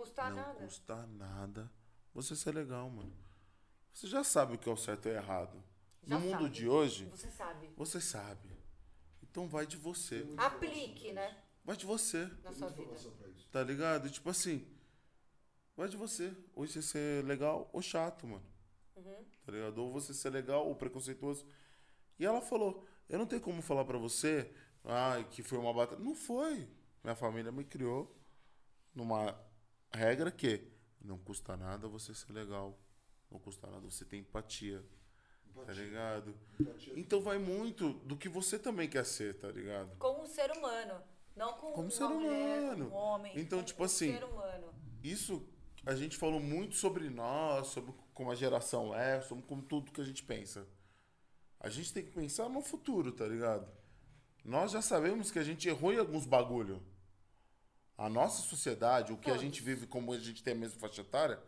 custa 0.00 0.28
não 0.30 0.36
nada. 0.36 0.54
custa 0.64 1.06
nada 1.06 1.72
você 2.14 2.34
ser 2.36 2.54
legal, 2.54 2.88
mano. 2.90 3.12
Você 3.92 4.06
já 4.06 4.22
sabe 4.24 4.54
o 4.54 4.58
que 4.58 4.68
é 4.68 4.72
o 4.72 4.76
certo 4.76 5.06
e 5.08 5.12
o 5.12 5.14
errado. 5.14 5.62
Já 6.02 6.18
no 6.18 6.24
mundo 6.24 6.42
sabe. 6.44 6.50
de 6.50 6.68
hoje, 6.68 7.04
Você 7.06 7.30
sabe. 7.30 7.70
você 7.76 8.00
sabe. 8.00 8.50
Então 9.22 9.46
vai 9.46 9.66
de 9.66 9.76
você. 9.76 10.26
Aplique, 10.36 11.12
né? 11.12 11.42
Vai 11.64 11.76
de 11.76 11.84
você, 11.86 12.28
Na 12.42 12.52
sua 12.52 12.68
vida. 12.70 12.94
tá 13.52 13.62
ligado? 13.62 14.08
Tipo 14.10 14.30
assim, 14.30 14.66
vai 15.76 15.88
de 15.88 15.96
você. 15.96 16.34
Ou 16.54 16.66
você 16.66 16.80
ser 16.82 17.24
legal 17.24 17.68
ou 17.72 17.82
chato, 17.82 18.26
mano. 18.26 18.44
Tá 19.44 19.52
ligado? 19.52 19.78
Ou 19.78 19.92
você 19.92 20.12
ser 20.14 20.30
legal 20.30 20.66
ou 20.66 20.74
preconceituoso. 20.74 21.46
E 22.18 22.24
ela 22.24 22.40
falou: 22.40 22.86
Eu 23.08 23.18
não 23.18 23.26
tenho 23.26 23.42
como 23.42 23.60
falar 23.62 23.84
pra 23.84 23.98
você 23.98 24.52
ah, 24.84 25.22
que 25.30 25.42
foi 25.42 25.58
uma 25.58 25.72
batalha. 25.72 26.00
Não 26.00 26.14
foi. 26.14 26.68
Minha 27.04 27.16
família 27.16 27.52
me 27.52 27.64
criou 27.64 28.14
numa 28.94 29.32
regra 29.92 30.30
que 30.30 30.66
não 31.00 31.18
custa 31.18 31.56
nada 31.56 31.88
você 31.88 32.14
ser 32.14 32.32
legal. 32.32 32.78
Não 33.30 33.38
custa 33.38 33.66
nada 33.66 33.80
você 33.80 34.04
ter 34.04 34.16
empatia. 34.16 34.84
Tá 35.66 35.72
ligado? 35.72 36.34
Então 36.96 37.20
vai 37.20 37.38
muito 37.38 37.92
do 38.04 38.16
que 38.16 38.28
você 38.28 38.58
também 38.58 38.88
quer 38.88 39.04
ser, 39.04 39.34
tá 39.38 39.48
ligado? 39.48 39.96
Com 39.98 40.22
um 40.22 40.26
ser 40.26 40.50
humano. 40.52 41.02
Não 41.36 41.52
com 41.54 41.72
Como 41.72 41.82
uma 41.82 41.90
ser 41.90 42.04
mulher, 42.08 42.62
humano. 42.62 42.88
um 42.88 42.94
homem. 42.94 43.32
Então, 43.38 43.62
tipo 43.62 43.82
um 43.82 43.86
assim, 43.86 44.12
ser 44.12 44.24
humano. 44.24 44.72
Isso 45.02 45.46
a 45.84 45.94
gente 45.94 46.16
falou 46.16 46.40
muito 46.40 46.76
sobre 46.76 47.08
nós, 47.10 47.68
sobre 47.68 47.92
como 48.14 48.30
a 48.30 48.34
geração 48.34 48.94
é, 48.94 49.20
sobre 49.22 49.44
como 49.44 49.62
tudo 49.62 49.92
que 49.92 50.00
a 50.00 50.04
gente 50.04 50.22
pensa. 50.22 50.66
A 51.58 51.68
gente 51.68 51.92
tem 51.92 52.04
que 52.04 52.10
pensar 52.10 52.48
no 52.48 52.62
futuro, 52.62 53.12
tá 53.12 53.26
ligado? 53.26 53.70
Nós 54.44 54.72
já 54.72 54.80
sabemos 54.80 55.30
que 55.30 55.38
a 55.38 55.42
gente 55.42 55.68
errou 55.68 55.92
em 55.92 55.98
alguns 55.98 56.26
bagulho. 56.26 56.82
A 58.00 58.08
nossa 58.08 58.40
sociedade, 58.40 59.12
o 59.12 59.18
que 59.18 59.30
a 59.30 59.36
gente 59.36 59.62
vive 59.62 59.86
como 59.86 60.10
a 60.14 60.18
gente 60.18 60.42
tem 60.42 60.54
a 60.54 60.56
mesma 60.56 60.80
faixa 60.80 61.02
etária, 61.02 61.38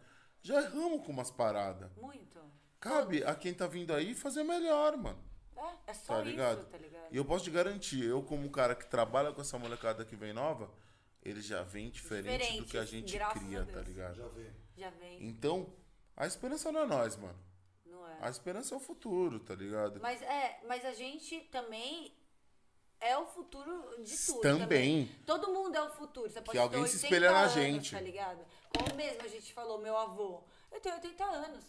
já 0.43 0.61
erramos 0.61 1.03
com 1.03 1.11
umas 1.11 1.31
paradas. 1.31 1.91
Muito. 1.97 2.39
Cabe 2.79 3.25
a 3.25 3.35
quem 3.35 3.55
tá 3.55 3.67
vindo 3.67 3.95
aí 3.95 4.15
fazer 4.15 4.43
melhor, 4.43 4.95
mano. 4.99 5.19
É, 5.57 5.93
é 5.93 5.95
só 5.95 6.17
Tá 6.17 6.21
ligado? 6.21 6.61
isso, 6.61 6.69
tá 6.69 6.77
ligado? 6.77 7.09
E 7.11 7.17
eu 7.17 7.25
posso 7.25 7.45
te 7.45 7.51
garantir, 7.51 8.05
eu 8.05 8.23
como 8.23 8.51
cara 8.51 8.75
que 8.75 8.87
trabalha 8.87 9.33
com 9.33 9.41
essa 9.41 9.59
molecada 9.59 10.05
que 10.05 10.15
vem 10.15 10.35
nova, 10.35 10.71
ele 11.23 11.41
já 11.41 11.63
vem 11.63 11.89
diferente, 11.89 12.59
do 12.59 12.67
que 12.67 12.77
a 12.77 12.85
gente 12.85 13.15
graças 13.17 13.43
cria, 13.43 13.63
a 13.63 13.65
tá 13.65 13.81
ligado? 13.81 14.17
Já 14.17 14.29
vê. 14.29 14.51
Já 14.77 14.91
vem. 14.91 15.25
Então, 15.27 15.73
a 16.15 16.27
esperança 16.27 16.71
não 16.71 16.83
é 16.83 16.87
nós, 16.87 17.17
mano. 17.17 17.39
Não 17.87 18.07
é. 18.07 18.19
A 18.21 18.29
esperança 18.29 18.75
é 18.75 18.77
o 18.77 18.81
futuro, 18.81 19.41
tá 19.41 19.55
ligado? 19.55 20.03
Mas 20.03 20.21
é, 20.21 20.61
mas 20.69 20.85
a 20.85 20.93
gente 20.93 21.41
também 21.51 22.13
é 23.03 23.19
o 23.19 23.27
futuro 23.27 23.73
de 24.03 24.17
tudo. 24.27 24.41
Também. 24.41 25.11
Todo 25.27 25.53
mundo 25.53 25.77
é 25.77 25.83
o 25.83 25.91
futuro. 25.91 26.31
Você 26.31 26.41
pode 26.41 26.59
alguém 26.59 26.83
ter 26.83 26.89
se 26.89 26.97
80 26.97 27.07
espelha 27.07 27.33
na 27.33 27.41
anos, 27.41 27.53
gente. 27.53 27.91
Tá 27.93 28.01
ligado? 28.01 28.41
Como 28.77 28.95
mesmo 28.97 29.23
a 29.23 29.29
gente 29.29 29.53
falou, 29.53 29.79
meu 29.79 29.97
avô. 29.97 30.41
Eu 30.71 30.81
tenho 30.81 30.95
80 30.95 31.25
anos. 31.25 31.65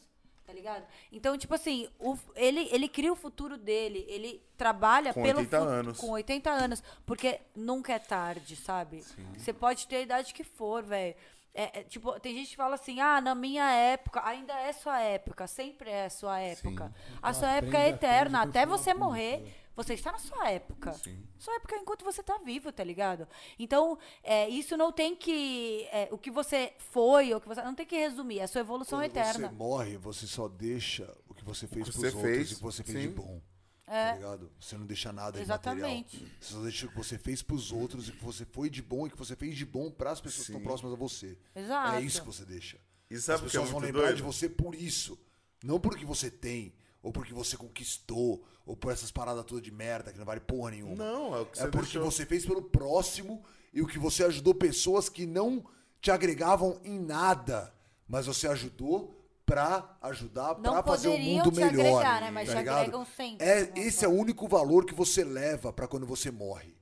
Tá 0.46 0.52
ligado? 0.52 0.86
Então, 1.10 1.38
tipo 1.38 1.54
assim, 1.56 1.90
o, 1.98 2.18
ele, 2.36 2.68
ele 2.72 2.90
cria 2.90 3.12
o 3.12 3.16
futuro 3.16 3.58
dele. 3.58 4.06
Ele 4.10 4.44
trabalha 4.58 5.14
Com 5.14 5.24
pelo 5.24 5.40
80 5.40 5.58
fu- 5.58 5.64
anos. 5.70 5.98
Com 5.98 6.10
80 6.12 6.50
anos. 6.50 6.84
Porque 7.06 7.40
nunca 7.56 7.94
é 7.94 8.00
tarde, 8.00 8.56
sabe? 8.58 9.04
Você 9.38 9.54
pode 9.54 9.88
ter 9.88 9.98
a 9.98 10.02
idade 10.02 10.34
que 10.34 10.44
for, 10.44 10.84
velho. 10.84 11.16
É, 11.56 11.80
é, 11.80 11.84
tipo, 11.84 12.20
tem 12.20 12.34
gente 12.34 12.50
que 12.50 12.56
fala 12.56 12.74
assim, 12.76 13.00
ah, 13.00 13.22
na 13.22 13.36
minha 13.36 13.72
época, 13.72 14.22
ainda 14.26 14.54
é 14.60 14.74
sua 14.74 15.00
época, 15.00 15.46
sempre 15.46 15.90
é 15.90 16.10
sua 16.10 16.40
época. 16.40 16.92
A 17.22 17.32
sua 17.32 17.52
época 17.52 17.78
é 17.78 17.90
eterna, 17.90 18.42
até 18.42 18.66
você 18.66 18.92
morrer, 18.94 19.56
você 19.76 19.94
está 19.94 20.12
na 20.12 20.20
sua 20.20 20.50
época. 20.52 20.94
Sim. 20.94 21.24
Sua 21.38 21.56
época 21.56 21.76
é 21.76 21.80
enquanto 21.80 22.04
você 22.06 22.22
tá 22.22 22.38
vivo, 22.38 22.72
tá 22.72 22.84
ligado? 22.84 23.28
Então, 23.58 23.98
é, 24.24 24.48
isso 24.50 24.78
não 24.78 24.92
tem 24.92 25.16
que. 25.16 25.88
é, 25.92 26.08
o 26.12 26.18
que 26.18 26.30
você 26.32 26.74
foi, 26.78 27.32
ou 27.32 27.38
o 27.38 27.42
que 27.42 27.48
você. 27.48 27.62
Não 27.64 27.76
tem 27.76 27.86
que 27.86 27.96
resumir, 27.96 28.40
é 28.40 28.44
a 28.44 28.48
sua 28.48 28.62
evolução 28.62 29.00
Quando 29.00 29.12
eterna. 29.12 29.50
você 29.50 29.56
morre, 29.56 29.98
você 29.98 30.28
só 30.28 30.48
deixa 30.48 31.12
o 31.28 31.34
que 31.34 31.44
você 31.44 31.68
fez 31.68 31.86
que 31.86 31.92
pros 31.92 32.12
você 32.12 32.16
outros 32.16 32.52
e 32.52 32.54
o 32.54 32.58
que 32.58 32.64
você 32.64 32.84
fez 32.84 32.98
sim. 33.02 33.10
de 33.10 33.16
bom. 33.16 33.42
É. 33.86 34.10
Tá 34.12 34.16
ligado? 34.16 34.52
Você 34.60 34.78
não 34.78 34.86
deixa 34.86 35.12
nada 35.12 35.40
Exatamente. 35.42 36.16
imaterial. 36.16 36.38
Você 36.40 36.54
só 36.54 36.62
deixa 36.62 36.86
o 36.86 36.90
que 36.90 36.96
você 36.96 37.18
fez 37.18 37.42
pros 37.42 37.72
outros 37.72 38.08
e 38.08 38.12
o 38.12 38.14
que 38.14 38.24
você 38.24 38.46
foi 38.46 38.70
de 38.70 38.82
bom 38.82 39.06
e 39.06 39.10
o 39.10 39.12
que 39.12 39.18
você 39.18 39.36
fez 39.36 39.58
de 39.58 39.66
bom 39.66 39.92
pras 39.92 40.22
pessoas 40.22 40.48
que 40.48 40.54
Sim. 40.54 40.54
estão 40.54 40.64
próximas 40.64 40.94
a 40.94 40.96
você. 40.96 41.38
Exato. 41.54 41.98
É 41.98 42.02
isso 42.02 42.22
que 42.22 42.28
você 42.28 42.46
deixa. 42.46 42.80
E 43.10 43.18
sabe 43.18 43.36
As 43.36 43.42
o 43.42 43.44
que 43.44 43.58
é 43.58 43.60
pessoas 43.60 43.70
vão 43.70 43.80
lembrar 43.82 44.04
doido? 44.04 44.16
de 44.18 44.22
você 44.22 44.48
por 44.48 44.74
isso. 44.74 45.20
Não 45.64 45.80
por 45.80 45.98
que 45.98 46.06
você 46.06 46.32
tem, 46.32 46.74
ou 47.04 47.12
porque 47.12 47.34
você 47.34 47.56
conquistou, 47.58 48.44
ou 48.66 48.76
por 48.76 48.92
essas 48.92 49.12
paradas 49.12 49.44
todas 49.46 49.62
de 49.64 49.70
merda 49.72 50.12
que 50.12 50.18
não 50.18 50.26
vale 50.26 50.40
porra 50.40 50.72
nenhuma. 50.72 50.96
Não, 50.96 51.36
é 51.36 51.42
o 51.42 51.46
que 51.46 51.58
você 51.58 51.64
É 51.66 51.68
porque 51.68 51.84
deixou. 51.98 52.10
você 52.12 52.26
fez 52.26 52.46
pelo 52.46 52.62
próximo 52.64 53.44
e 53.74 53.82
o 53.82 53.86
que 53.88 54.00
você 54.00 54.24
ajudou 54.24 54.56
pessoas 54.56 55.10
que 55.10 55.26
não 55.26 55.64
te 56.02 56.10
agregavam 56.10 56.80
em 56.84 56.98
nada, 57.00 57.74
mas 58.08 58.26
você 58.26 58.48
ajudou 58.48 59.20
pra 59.46 59.98
ajudar, 60.02 60.58
Não 60.60 60.72
pra 60.74 60.84
fazer 60.84 61.10
o 61.10 61.18
mundo 61.18 61.52
te 61.52 61.58
melhor. 61.60 61.98
agregar, 62.02 62.22
né? 62.22 62.32
Mas 62.32 62.48
tá 62.48 62.54
te 62.54 62.60
ligado? 62.60 62.78
agregam 62.80 63.06
sempre, 63.06 63.46
É, 63.46 63.62
né? 63.66 63.72
esse 63.76 64.06
é 64.06 64.08
o 64.08 64.12
único 64.12 64.48
valor 64.48 64.86
que 64.86 64.94
você 64.94 65.24
leva 65.26 65.74
pra 65.74 65.86
quando 65.88 66.06
você 66.08 66.32
morre. 66.32 66.74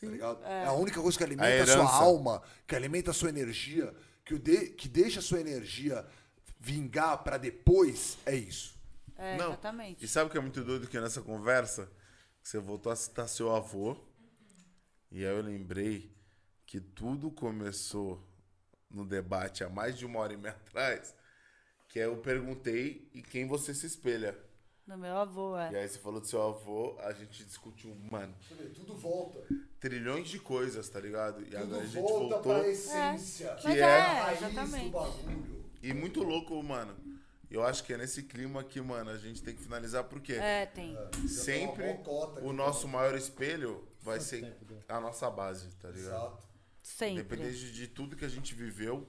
Tá 0.00 0.06
ligado? 0.10 0.44
É. 0.44 0.66
a 0.66 0.72
única 0.72 1.00
coisa 1.00 1.16
que 1.16 1.24
alimenta 1.24 1.60
A 1.60 1.62
a, 1.62 1.66
sua 1.66 1.90
alma, 1.96 2.42
que 2.66 2.76
alimenta 2.76 3.10
a 3.10 3.14
sua 3.14 3.30
energia, 3.30 3.92
que, 4.24 4.34
o 4.34 4.38
de- 4.38 4.68
que 4.70 4.86
deixa 4.88 5.20
a 5.20 5.22
sua 5.22 5.40
energia 5.40 6.04
vingar 6.60 7.18
pra 7.24 7.38
depois, 7.38 8.18
é 8.26 8.34
isso. 8.36 8.73
É, 9.24 9.36
Não. 9.36 9.48
exatamente. 9.48 10.04
E 10.04 10.08
sabe 10.08 10.28
o 10.28 10.30
que 10.30 10.38
é 10.38 10.40
muito 10.40 10.62
doido 10.62 10.86
que 10.88 11.00
nessa 11.00 11.22
conversa 11.22 11.90
você 12.42 12.58
voltou 12.58 12.92
a 12.92 12.96
citar 12.96 13.28
seu 13.28 13.54
avô 13.54 13.96
e 15.10 15.24
aí 15.24 15.32
eu 15.34 15.40
lembrei 15.42 16.12
que 16.66 16.80
tudo 16.80 17.30
começou 17.30 18.22
no 18.90 19.04
debate 19.06 19.62
há 19.64 19.68
mais 19.68 19.96
de 19.96 20.04
uma 20.04 20.18
hora 20.20 20.32
e 20.32 20.36
meia 20.36 20.54
atrás, 20.66 21.14
que 21.88 21.98
eu 21.98 22.16
perguntei 22.18 23.08
em 23.14 23.22
quem 23.22 23.46
você 23.46 23.72
se 23.74 23.86
espelha. 23.86 24.36
No 24.86 24.98
meu 24.98 25.16
avô, 25.16 25.56
E 25.58 25.74
é. 25.74 25.82
aí 25.82 25.88
você 25.88 25.98
falou 25.98 26.20
do 26.20 26.26
seu 26.26 26.42
avô, 26.42 26.98
a 27.00 27.12
gente 27.12 27.42
discutiu, 27.44 27.94
mano, 28.10 28.34
Tudo 28.74 28.94
volta. 28.94 29.40
trilhões 29.80 30.28
de 30.28 30.38
coisas, 30.38 30.86
tá 30.90 31.00
ligado? 31.00 31.42
E 31.42 31.56
agora 31.56 31.78
a 31.78 31.84
Tudo 31.84 31.86
gente 31.86 32.02
volta 32.02 32.34
voltou. 32.34 32.60
pra 32.60 32.68
essência. 32.68 33.56
Mas 33.64 33.76
é 33.76 33.78
é, 33.78 33.84
a 33.84 34.24
raiz 34.24 34.40
do 34.40 34.46
exatamente. 34.46 34.90
bagulho. 34.90 35.64
E 35.82 35.92
muito 35.94 36.22
louco, 36.22 36.62
mano. 36.62 36.94
Eu 37.54 37.64
acho 37.64 37.84
que 37.84 37.92
é 37.92 37.96
nesse 37.96 38.22
clima 38.24 38.64
que, 38.64 38.80
mano, 38.80 39.10
a 39.10 39.16
gente 39.16 39.42
tem 39.42 39.54
que 39.54 39.62
finalizar, 39.62 40.04
porque 40.04 40.32
É, 40.34 40.66
tem. 40.66 40.96
sempre 41.28 41.86
mocota 41.86 42.38
aqui 42.40 42.48
o 42.48 42.52
nosso 42.52 42.88
maior 42.88 43.14
espelho 43.14 43.86
vai 44.02 44.20
ser 44.20 44.56
a 44.88 45.00
nossa 45.00 45.30
base, 45.30 45.68
tá 45.76 45.88
ligado? 45.88 46.06
Exato. 46.14 46.48
Sempre. 46.82 47.20
Independente 47.20 47.72
de 47.72 47.86
tudo 47.88 48.16
que 48.16 48.24
a 48.24 48.28
gente 48.28 48.54
viveu, 48.54 49.08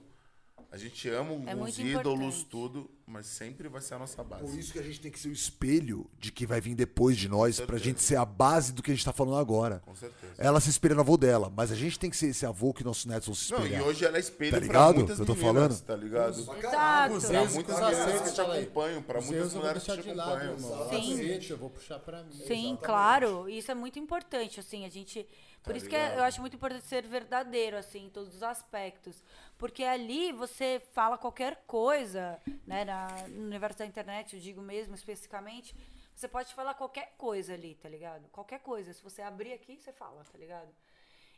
a 0.76 0.78
gente 0.78 1.08
ama 1.08 1.32
É 1.50 1.54
os 1.56 1.78
ídolos, 1.78 2.20
importante. 2.36 2.46
tudo, 2.46 2.90
mas 3.06 3.26
sempre 3.26 3.68
vai 3.68 3.80
ser 3.80 3.94
a 3.94 3.98
nossa 3.98 4.16
Por 4.22 4.28
base. 4.40 4.58
isso 4.58 4.72
que 4.72 4.78
a 4.78 4.82
gente 4.82 5.00
tem 5.00 5.10
que 5.10 5.18
ser 5.18 5.28
o 5.28 5.32
espelho 5.32 6.08
de 6.18 6.30
que 6.30 6.46
vai 6.46 6.60
vir 6.60 6.74
depois 6.74 7.16
de 7.16 7.28
nós, 7.28 7.58
pra 7.60 7.78
gente 7.78 8.02
ser 8.02 8.16
a 8.16 8.24
base 8.24 8.72
do 8.72 8.82
que 8.82 8.90
a 8.90 8.94
gente 8.94 9.04
tá 9.04 9.12
falando 9.12 9.38
agora. 9.38 9.80
Com 9.84 9.94
certeza. 9.94 10.34
Ela 10.38 10.60
se 10.60 10.68
espelha 10.70 10.94
no 10.94 11.00
avô 11.00 11.16
dela, 11.16 11.52
mas 11.56 11.72
a 11.72 11.74
gente 11.74 11.98
tem 11.98 12.10
que 12.10 12.16
ser 12.16 12.26
esse 12.28 12.44
avô 12.44 12.74
que 12.74 12.84
nossos 12.84 13.06
netos 13.06 13.26
vão 13.26 13.34
se 13.34 13.50
Não, 13.52 13.58
espelhar. 13.60 13.80
e 13.80 13.84
hoje 13.84 14.04
ela 14.04 14.16
é 14.16 14.20
espelho 14.20 14.50
Tá 14.52 14.56
pra 14.58 14.66
ligado 14.66 14.94
muitas 14.96 15.18
o 15.18 15.24
que 15.24 15.30
eu 15.30 15.34
tô 15.34 15.34
meninas, 15.42 15.54
falando? 15.54 15.80
tá 15.82 15.96
ligado? 15.96 16.38
Exato. 16.40 16.60
Pra 16.60 17.08
muitas 17.08 17.30
meninas 17.30 18.00
acertos, 18.00 18.28
que 18.28 18.34
te 18.34 18.40
acompanham, 18.40 19.02
pra 19.02 19.18
Os 19.20 19.26
muitas 19.26 19.54
mulheres 19.54 19.82
que 19.82 20.02
te 20.02 20.12
lado, 20.12 20.30
acompanham. 20.44 20.58
Sim. 20.90 21.16
Cacete, 21.16 21.50
eu 21.52 21.56
vou 21.58 21.70
puxar 21.70 21.98
pra 22.00 22.22
mim. 22.22 22.32
Sim, 22.46 22.78
claro. 22.82 23.48
Isso 23.48 23.70
é 23.70 23.74
muito 23.74 23.98
importante, 23.98 24.60
assim, 24.60 24.84
a 24.84 24.88
gente... 24.88 25.26
Por 25.66 25.72
Tá 25.72 25.78
isso 25.78 25.88
que 25.88 25.96
eu 25.96 26.22
acho 26.22 26.40
muito 26.40 26.54
importante 26.54 26.84
ser 26.86 27.04
verdadeiro, 27.08 27.76
assim, 27.76 28.06
em 28.06 28.08
todos 28.08 28.32
os 28.36 28.42
aspectos. 28.44 29.20
Porque 29.58 29.82
ali 29.82 30.30
você 30.30 30.80
fala 30.92 31.18
qualquer 31.18 31.64
coisa, 31.66 32.40
né, 32.64 32.84
na, 32.84 33.08
no 33.28 33.46
universo 33.46 33.80
da 33.80 33.84
internet, 33.84 34.36
eu 34.36 34.40
digo 34.40 34.62
mesmo 34.62 34.94
especificamente, 34.94 35.74
você 36.14 36.28
pode 36.28 36.54
falar 36.54 36.74
qualquer 36.74 37.14
coisa 37.18 37.54
ali, 37.54 37.74
tá 37.74 37.88
ligado? 37.88 38.28
Qualquer 38.28 38.60
coisa. 38.60 38.92
Se 38.92 39.02
você 39.02 39.22
abrir 39.22 39.52
aqui, 39.54 39.76
você 39.76 39.92
fala, 39.92 40.22
tá 40.30 40.38
ligado? 40.38 40.68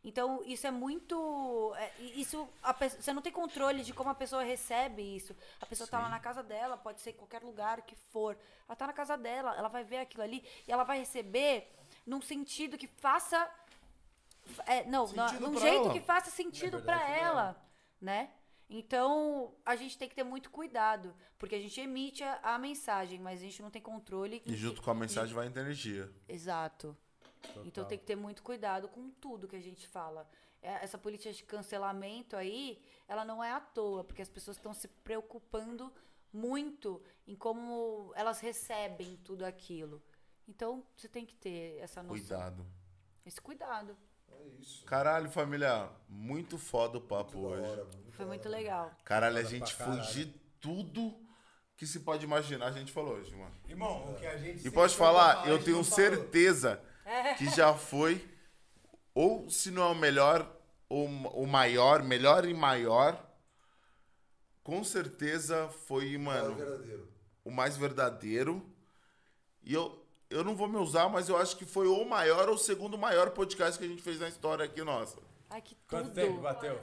Então, 0.04 0.42
isso 0.44 0.66
é 0.66 0.70
muito. 0.70 1.74
é, 1.78 1.90
isso, 2.02 2.46
a 2.62 2.74
você 2.74 3.12
não 3.14 3.22
tem 3.22 3.32
controle 3.32 3.82
de 3.82 3.94
como 3.94 4.10
a 4.10 4.14
pessoa 4.14 4.42
recebe 4.42 5.02
isso. 5.02 5.34
A 5.58 5.64
pessoa 5.64 5.88
tá 5.88 5.98
lá 5.98 6.10
na 6.10 6.20
casa 6.20 6.42
dela, 6.42 6.76
pode 6.76 7.00
ser 7.00 7.10
em 7.10 7.14
qualquer 7.14 7.42
lugar 7.42 7.80
que 7.80 7.96
for. 8.12 8.36
Ela 8.68 8.76
tá 8.76 8.86
na 8.86 8.92
casa 8.92 9.16
dela, 9.16 9.56
ela 9.56 9.68
vai 9.68 9.84
ver 9.84 10.00
aquilo 10.00 10.22
ali 10.22 10.44
e 10.66 10.70
ela 10.70 10.84
vai 10.84 10.98
receber 10.98 11.66
num 12.06 12.20
sentido 12.20 12.76
que 12.76 12.86
faça. 12.86 13.50
É, 14.66 14.84
não, 14.84 15.06
Sentido 15.06 15.40
num 15.40 15.58
jeito 15.58 15.84
ela. 15.84 15.92
que 15.92 16.00
faça 16.00 16.30
sentido 16.30 16.82
pra 16.82 17.08
ela, 17.08 17.60
né? 18.00 18.30
Então, 18.70 19.54
a 19.64 19.74
gente 19.76 19.96
tem 19.96 20.08
que 20.08 20.14
ter 20.14 20.24
muito 20.24 20.50
cuidado, 20.50 21.14
porque 21.38 21.54
a 21.54 21.60
gente 21.60 21.80
emite 21.80 22.22
a, 22.22 22.54
a 22.54 22.58
mensagem, 22.58 23.18
mas 23.18 23.40
a 23.40 23.42
gente 23.42 23.62
não 23.62 23.70
tem 23.70 23.80
controle. 23.80 24.42
E 24.44 24.54
junto 24.54 24.82
com 24.82 24.90
a 24.90 24.94
mensagem 24.94 25.34
vai 25.34 25.46
a 25.46 25.50
energia. 25.50 26.12
Exato. 26.28 26.96
Então 27.64 27.84
tem 27.84 27.96
que 27.96 28.04
ter 28.04 28.16
muito 28.16 28.42
cuidado 28.42 28.88
com 28.88 29.10
tudo 29.10 29.48
que 29.48 29.56
a 29.56 29.60
gente 29.60 29.86
fala. 29.86 30.28
É, 30.60 30.84
Essa 30.84 30.98
política 30.98 31.32
de 31.32 31.42
cancelamento 31.44 32.36
aí, 32.36 32.82
ela 33.06 33.24
não 33.24 33.42
é 33.42 33.52
à 33.52 33.60
toa, 33.60 34.04
porque 34.04 34.20
as 34.20 34.28
pessoas 34.28 34.56
estão 34.56 34.74
se 34.74 34.88
preocupando 34.88 35.92
muito 36.32 37.02
em 37.26 37.34
como 37.34 38.12
elas 38.14 38.40
recebem 38.40 39.16
tudo 39.24 39.44
aquilo. 39.44 40.02
Então 40.46 40.84
você 40.96 41.08
tem 41.08 41.24
que 41.24 41.34
ter 41.34 41.78
essa 41.78 42.02
noção. 42.02 42.18
Cuidado. 42.18 42.66
Esse 43.24 43.40
cuidado. 43.40 43.96
Caralho, 44.86 45.30
família, 45.30 45.88
muito 46.08 46.56
foda 46.58 46.98
o 46.98 47.00
papo 47.00 47.38
hoje. 47.40 47.82
Foi 48.12 48.24
muito 48.26 48.48
legal. 48.48 48.90
Caralho, 49.04 49.36
a 49.38 49.42
gente 49.42 49.74
foi 49.74 49.98
de 50.12 50.26
tudo 50.60 51.14
que 51.76 51.86
se 51.86 52.00
pode 52.00 52.24
imaginar, 52.24 52.66
a 52.66 52.72
gente 52.72 52.90
falou 52.90 53.14
hoje, 53.14 53.34
mano. 53.36 53.54
Irmão, 53.68 54.10
o 54.10 54.14
que 54.16 54.26
a 54.26 54.36
gente 54.36 54.66
E 54.66 54.70
posso 54.70 54.96
falar, 54.96 55.46
eu 55.48 55.62
tenho 55.62 55.84
certeza 55.84 56.82
É. 57.04 57.34
que 57.34 57.48
já 57.50 57.74
foi, 57.74 58.26
ou 59.14 59.48
se 59.48 59.70
não 59.70 59.82
é 59.82 59.86
o 59.92 59.94
melhor, 59.94 60.50
ou 60.88 61.06
o 61.06 61.46
maior, 61.46 62.02
melhor 62.02 62.44
e 62.46 62.54
maior, 62.54 63.24
com 64.62 64.82
certeza 64.82 65.68
foi, 65.86 66.16
mano, 66.18 66.56
o 67.44 67.50
mais 67.50 67.76
verdadeiro. 67.76 68.66
E 69.62 69.72
eu, 69.74 69.97
eu 70.30 70.44
não 70.44 70.54
vou 70.54 70.68
me 70.68 70.76
usar, 70.76 71.08
mas 71.08 71.28
eu 71.28 71.36
acho 71.36 71.56
que 71.56 71.64
foi 71.64 71.86
o 71.88 72.04
maior 72.04 72.48
ou 72.48 72.54
o 72.54 72.58
segundo 72.58 72.96
maior 72.98 73.30
podcast 73.30 73.78
que 73.78 73.84
a 73.84 73.88
gente 73.88 74.02
fez 74.02 74.18
na 74.20 74.28
história 74.28 74.64
aqui, 74.64 74.82
nossa. 74.82 75.18
Ai, 75.50 75.60
que 75.62 75.76
Quanto 75.88 76.10
tempo 76.10 76.32
tudo. 76.32 76.42
bateu? 76.42 76.78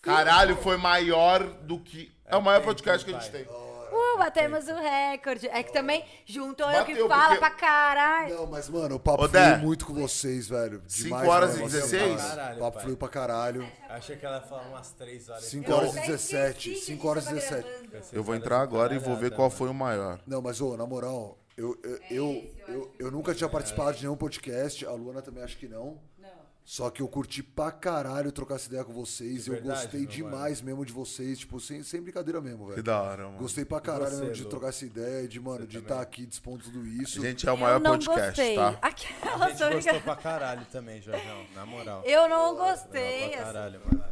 Caralho, 0.00 0.56
foi 0.56 0.76
maior 0.76 1.42
do 1.44 1.80
que. 1.80 2.12
É 2.24 2.36
o 2.36 2.42
maior 2.42 2.62
podcast 2.62 3.04
que 3.04 3.12
a 3.14 3.18
gente 3.18 3.30
tem. 3.32 3.42
Uh, 3.44 4.18
batemos 4.18 4.68
o 4.68 4.74
recorde. 4.74 5.48
É 5.48 5.62
que 5.62 5.72
também 5.72 6.04
juntou 6.24 6.70
eu 6.70 6.84
que 6.84 6.92
Bateu, 6.92 7.08
fala 7.08 7.24
porque- 7.30 7.38
pra 7.40 7.50
caralho. 7.50 8.34
Não, 8.36 8.46
mas, 8.46 8.68
mano, 8.68 8.94
o 8.96 9.00
papo 9.00 9.24
Ô, 9.24 9.28
Dé. 9.28 9.48
fluiu 9.54 9.66
muito 9.66 9.86
com 9.86 9.94
vocês, 9.94 10.48
velho. 10.48 10.82
Cinco 10.86 11.04
Demais, 11.08 11.28
horas 11.28 11.56
né? 11.56 11.60
e 11.64 11.68
16? 11.68 12.20
Caralho, 12.22 12.56
O 12.56 12.60
papo 12.60 12.72
pai. 12.74 12.82
fluiu 12.82 12.96
pra 12.96 13.08
caralho. 13.08 13.72
Achei 13.88 14.16
que 14.16 14.24
ela 14.24 14.36
ia 14.36 14.42
falar 14.42 14.62
umas 14.68 14.92
3 14.92 15.28
horas. 15.28 15.44
5 15.44 15.70
Eu 15.70 15.76
horas 15.76 15.94
e 15.94 15.98
até 15.98 16.06
17. 16.06 16.70
esqueci 16.70 16.74
que 16.80 16.86
5 16.92 17.08
horas 17.08 17.24
e 17.24 17.28
a 17.28 17.34
gente 17.34 17.42
tava 17.48 17.56
17. 17.62 17.88
gravando. 17.88 18.10
Eu 18.16 18.22
vou 18.22 18.34
entrar 18.36 18.60
agora 18.60 18.94
e 18.94 18.98
vou 18.98 19.16
ver 19.16 19.32
qual 19.34 19.50
foi 19.50 19.68
o 19.68 19.74
maior. 19.74 20.20
Não, 20.26 20.40
mas, 20.40 20.60
ô, 20.60 20.76
na 20.76 20.86
moral, 20.86 21.36
eu, 21.58 21.78
eu, 21.82 21.98
eu, 22.10 22.50
eu, 22.68 22.94
eu 22.98 23.10
nunca 23.10 23.34
tinha 23.34 23.48
participado 23.48 23.96
de 23.96 24.02
nenhum 24.04 24.16
podcast. 24.16 24.86
A 24.86 24.92
Luana 24.92 25.20
também 25.20 25.42
acho 25.42 25.56
que 25.58 25.66
não. 25.68 25.98
Não. 26.18 26.28
Só 26.64 26.90
que 26.90 27.00
eu 27.00 27.08
curti 27.08 27.42
pra 27.42 27.70
caralho 27.72 28.30
trocar 28.30 28.56
essa 28.56 28.68
ideia 28.68 28.84
com 28.84 28.92
vocês. 28.92 29.44
De 29.44 29.50
eu 29.50 29.54
verdade, 29.54 29.82
gostei 29.82 30.06
demais 30.06 30.60
mesmo 30.60 30.84
de 30.84 30.92
vocês. 30.92 31.38
Tipo, 31.38 31.58
sem, 31.58 31.82
sem 31.82 32.00
brincadeira 32.02 32.40
mesmo, 32.42 32.64
Que 32.66 32.70
velho. 32.72 32.82
da 32.82 33.00
hora, 33.02 33.24
mano. 33.24 33.38
Gostei 33.38 33.64
pra 33.64 33.80
caralho 33.80 34.10
você, 34.10 34.20
mesmo 34.20 34.34
de 34.34 34.44
trocar 34.46 34.68
essa 34.68 34.84
ideia, 34.84 35.26
de, 35.26 35.40
mano, 35.40 35.66
de 35.66 35.78
estar 35.78 36.00
aqui 36.02 36.26
dispondo 36.26 36.62
tudo 36.64 36.86
isso. 36.86 37.20
A 37.20 37.24
gente 37.24 37.48
é 37.48 37.50
o 37.50 37.54
Eu 37.54 37.58
maior 37.58 37.80
não 37.80 37.92
podcast, 37.92 38.26
gostei. 38.40 38.54
tá? 38.56 38.78
Aquela 38.82 39.44
A 39.46 39.48
gente 39.48 39.58
só 39.58 39.70
gostou 39.70 40.00
pra 40.02 40.16
caralho 40.16 40.66
também, 40.70 41.00
Jorjão. 41.00 41.46
Na 41.54 41.64
moral. 41.64 42.02
Eu 42.04 42.28
não 42.28 42.52
Legal 42.52 42.68
gostei. 42.76 43.28
pra 43.30 43.36
assim. 43.38 43.44
caralho, 43.44 43.80
mano. 43.84 44.04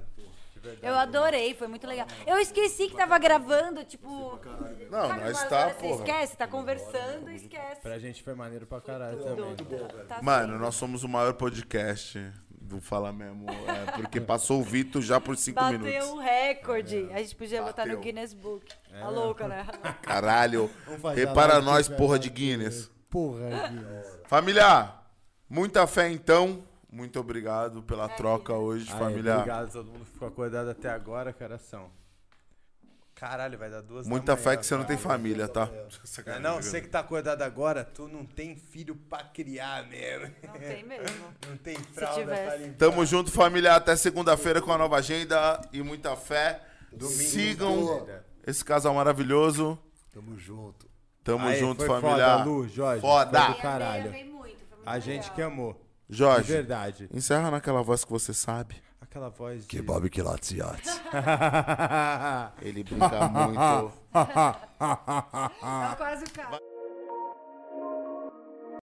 Verdade. 0.66 0.86
Eu 0.86 0.94
adorei, 0.94 1.54
foi 1.54 1.68
muito 1.68 1.86
legal. 1.86 2.06
Eu 2.26 2.38
esqueci 2.38 2.88
que 2.88 2.96
tava 2.96 3.18
gravando, 3.18 3.84
tipo. 3.84 4.38
Não, 4.90 5.08
sabe 5.08 5.48
tá, 5.48 5.60
horas 5.60 5.72
Você 5.76 5.78
porra. 5.80 5.94
esquece, 6.04 6.36
tá 6.36 6.46
conversando 6.46 7.30
e 7.30 7.36
esquece. 7.36 7.80
Pra 7.80 7.98
gente 7.98 8.22
foi 8.22 8.34
maneiro 8.34 8.66
pra 8.66 8.80
caralho 8.80 9.18
também. 9.22 9.56
Tá 10.08 10.20
Mano, 10.22 10.58
nós 10.58 10.74
somos 10.74 11.04
o 11.04 11.08
maior 11.08 11.34
podcast 11.34 12.32
do 12.50 12.80
Fala 12.80 13.12
Mesmo. 13.12 13.46
É, 13.48 13.92
porque 13.92 14.20
passou 14.20 14.60
o 14.60 14.64
Vitor 14.64 15.00
já 15.00 15.20
por 15.20 15.36
cinco 15.36 15.60
Bateu 15.60 15.78
minutos. 15.78 16.08
o 16.08 16.18
recorde. 16.18 17.08
A 17.12 17.18
gente 17.18 17.36
podia 17.36 17.62
botar 17.62 17.84
no 17.86 17.96
Bateu. 17.96 18.00
Guinness 18.00 18.34
Book. 18.34 18.66
Tá 18.90 19.08
louca, 19.08 19.46
né? 19.48 19.66
Caralho. 20.02 20.70
Repara 21.14 21.60
nós, 21.60 21.88
porra 21.88 22.18
de 22.18 22.28
Guinness. 22.28 22.90
Porra, 23.08 23.68
Guinness. 23.68 24.18
Família, 24.26 24.92
muita 25.48 25.86
fé 25.86 26.10
então. 26.10 26.64
Muito 26.96 27.20
obrigado 27.20 27.82
pela 27.82 28.08
troca 28.08 28.54
hoje, 28.54 28.90
Aí, 28.90 28.98
família. 28.98 29.34
Obrigado, 29.34 29.70
todo 29.70 29.84
mundo 29.84 30.06
que 30.06 30.12
ficou 30.12 30.28
acordado 30.28 30.70
até 30.70 30.88
agora, 30.88 31.30
coração. 31.30 31.90
Caralho, 33.14 33.58
vai 33.58 33.68
dar 33.68 33.82
duas 33.82 34.08
Muita 34.08 34.28
da 34.28 34.32
manhã, 34.32 34.44
fé 34.44 34.56
que 34.56 34.64
você 34.64 34.76
não 34.76 34.84
tem 34.84 34.96
família, 34.96 35.46
tá? 35.46 35.68
É, 36.24 36.38
não, 36.38 36.56
você 36.56 36.80
que 36.80 36.88
tá 36.88 37.00
acordado 37.00 37.42
agora, 37.42 37.84
tu 37.84 38.08
não 38.08 38.24
tem 38.24 38.56
filho 38.56 38.96
pra 38.96 39.22
criar 39.24 39.86
mesmo. 39.86 40.34
Não 40.42 40.54
tem 40.54 40.84
mesmo. 40.84 41.26
Não 41.46 41.56
tem 41.58 41.76
fralda 41.76 42.20
tivesse. 42.20 42.44
pra 42.44 42.56
limpar. 42.56 42.76
Tamo 42.78 43.04
junto, 43.04 43.30
família. 43.30 43.74
Até 43.74 43.94
segunda-feira 43.94 44.62
com 44.62 44.72
a 44.72 44.78
nova 44.78 44.96
agenda 44.96 45.60
e 45.72 45.82
muita 45.82 46.16
fé. 46.16 46.62
Domingo, 46.90 47.14
Sigam 47.14 48.08
esse 48.46 48.64
casal 48.64 48.94
maravilhoso. 48.94 49.78
Tamo 50.12 50.38
junto. 50.38 50.88
Tamo 51.22 51.46
Aí, 51.46 51.58
junto, 51.58 51.84
foi 51.84 52.00
família. 52.00 52.38
Foda, 52.38 52.44
Lu, 52.44 52.68
Jorge. 52.68 53.00
Foda. 53.02 53.42
Foi 53.44 53.54
do 53.54 53.60
caralho. 53.60 54.08
Amei 54.08 54.24
muito, 54.24 54.64
foi 54.66 54.76
muito 54.76 54.88
A 54.88 54.98
gente 54.98 55.30
que 55.32 55.42
amou. 55.42 55.85
De 56.08 56.16
Jorge, 56.18 56.52
verdade. 56.52 57.08
encerra 57.12 57.50
naquela 57.50 57.82
voz 57.82 58.04
que 58.04 58.10
você 58.10 58.32
sabe. 58.32 58.76
Aquela 59.00 59.28
voz 59.28 59.62
de... 59.62 59.68
Kebab 59.68 60.08
Kilatz 60.10 60.50
Yachts. 60.50 61.00
Ele 62.62 62.84
brinca 62.84 63.28
muito. 63.28 63.92
É 64.78 65.94
quase 65.96 66.24
o 66.24 66.30
cara. 66.30 66.60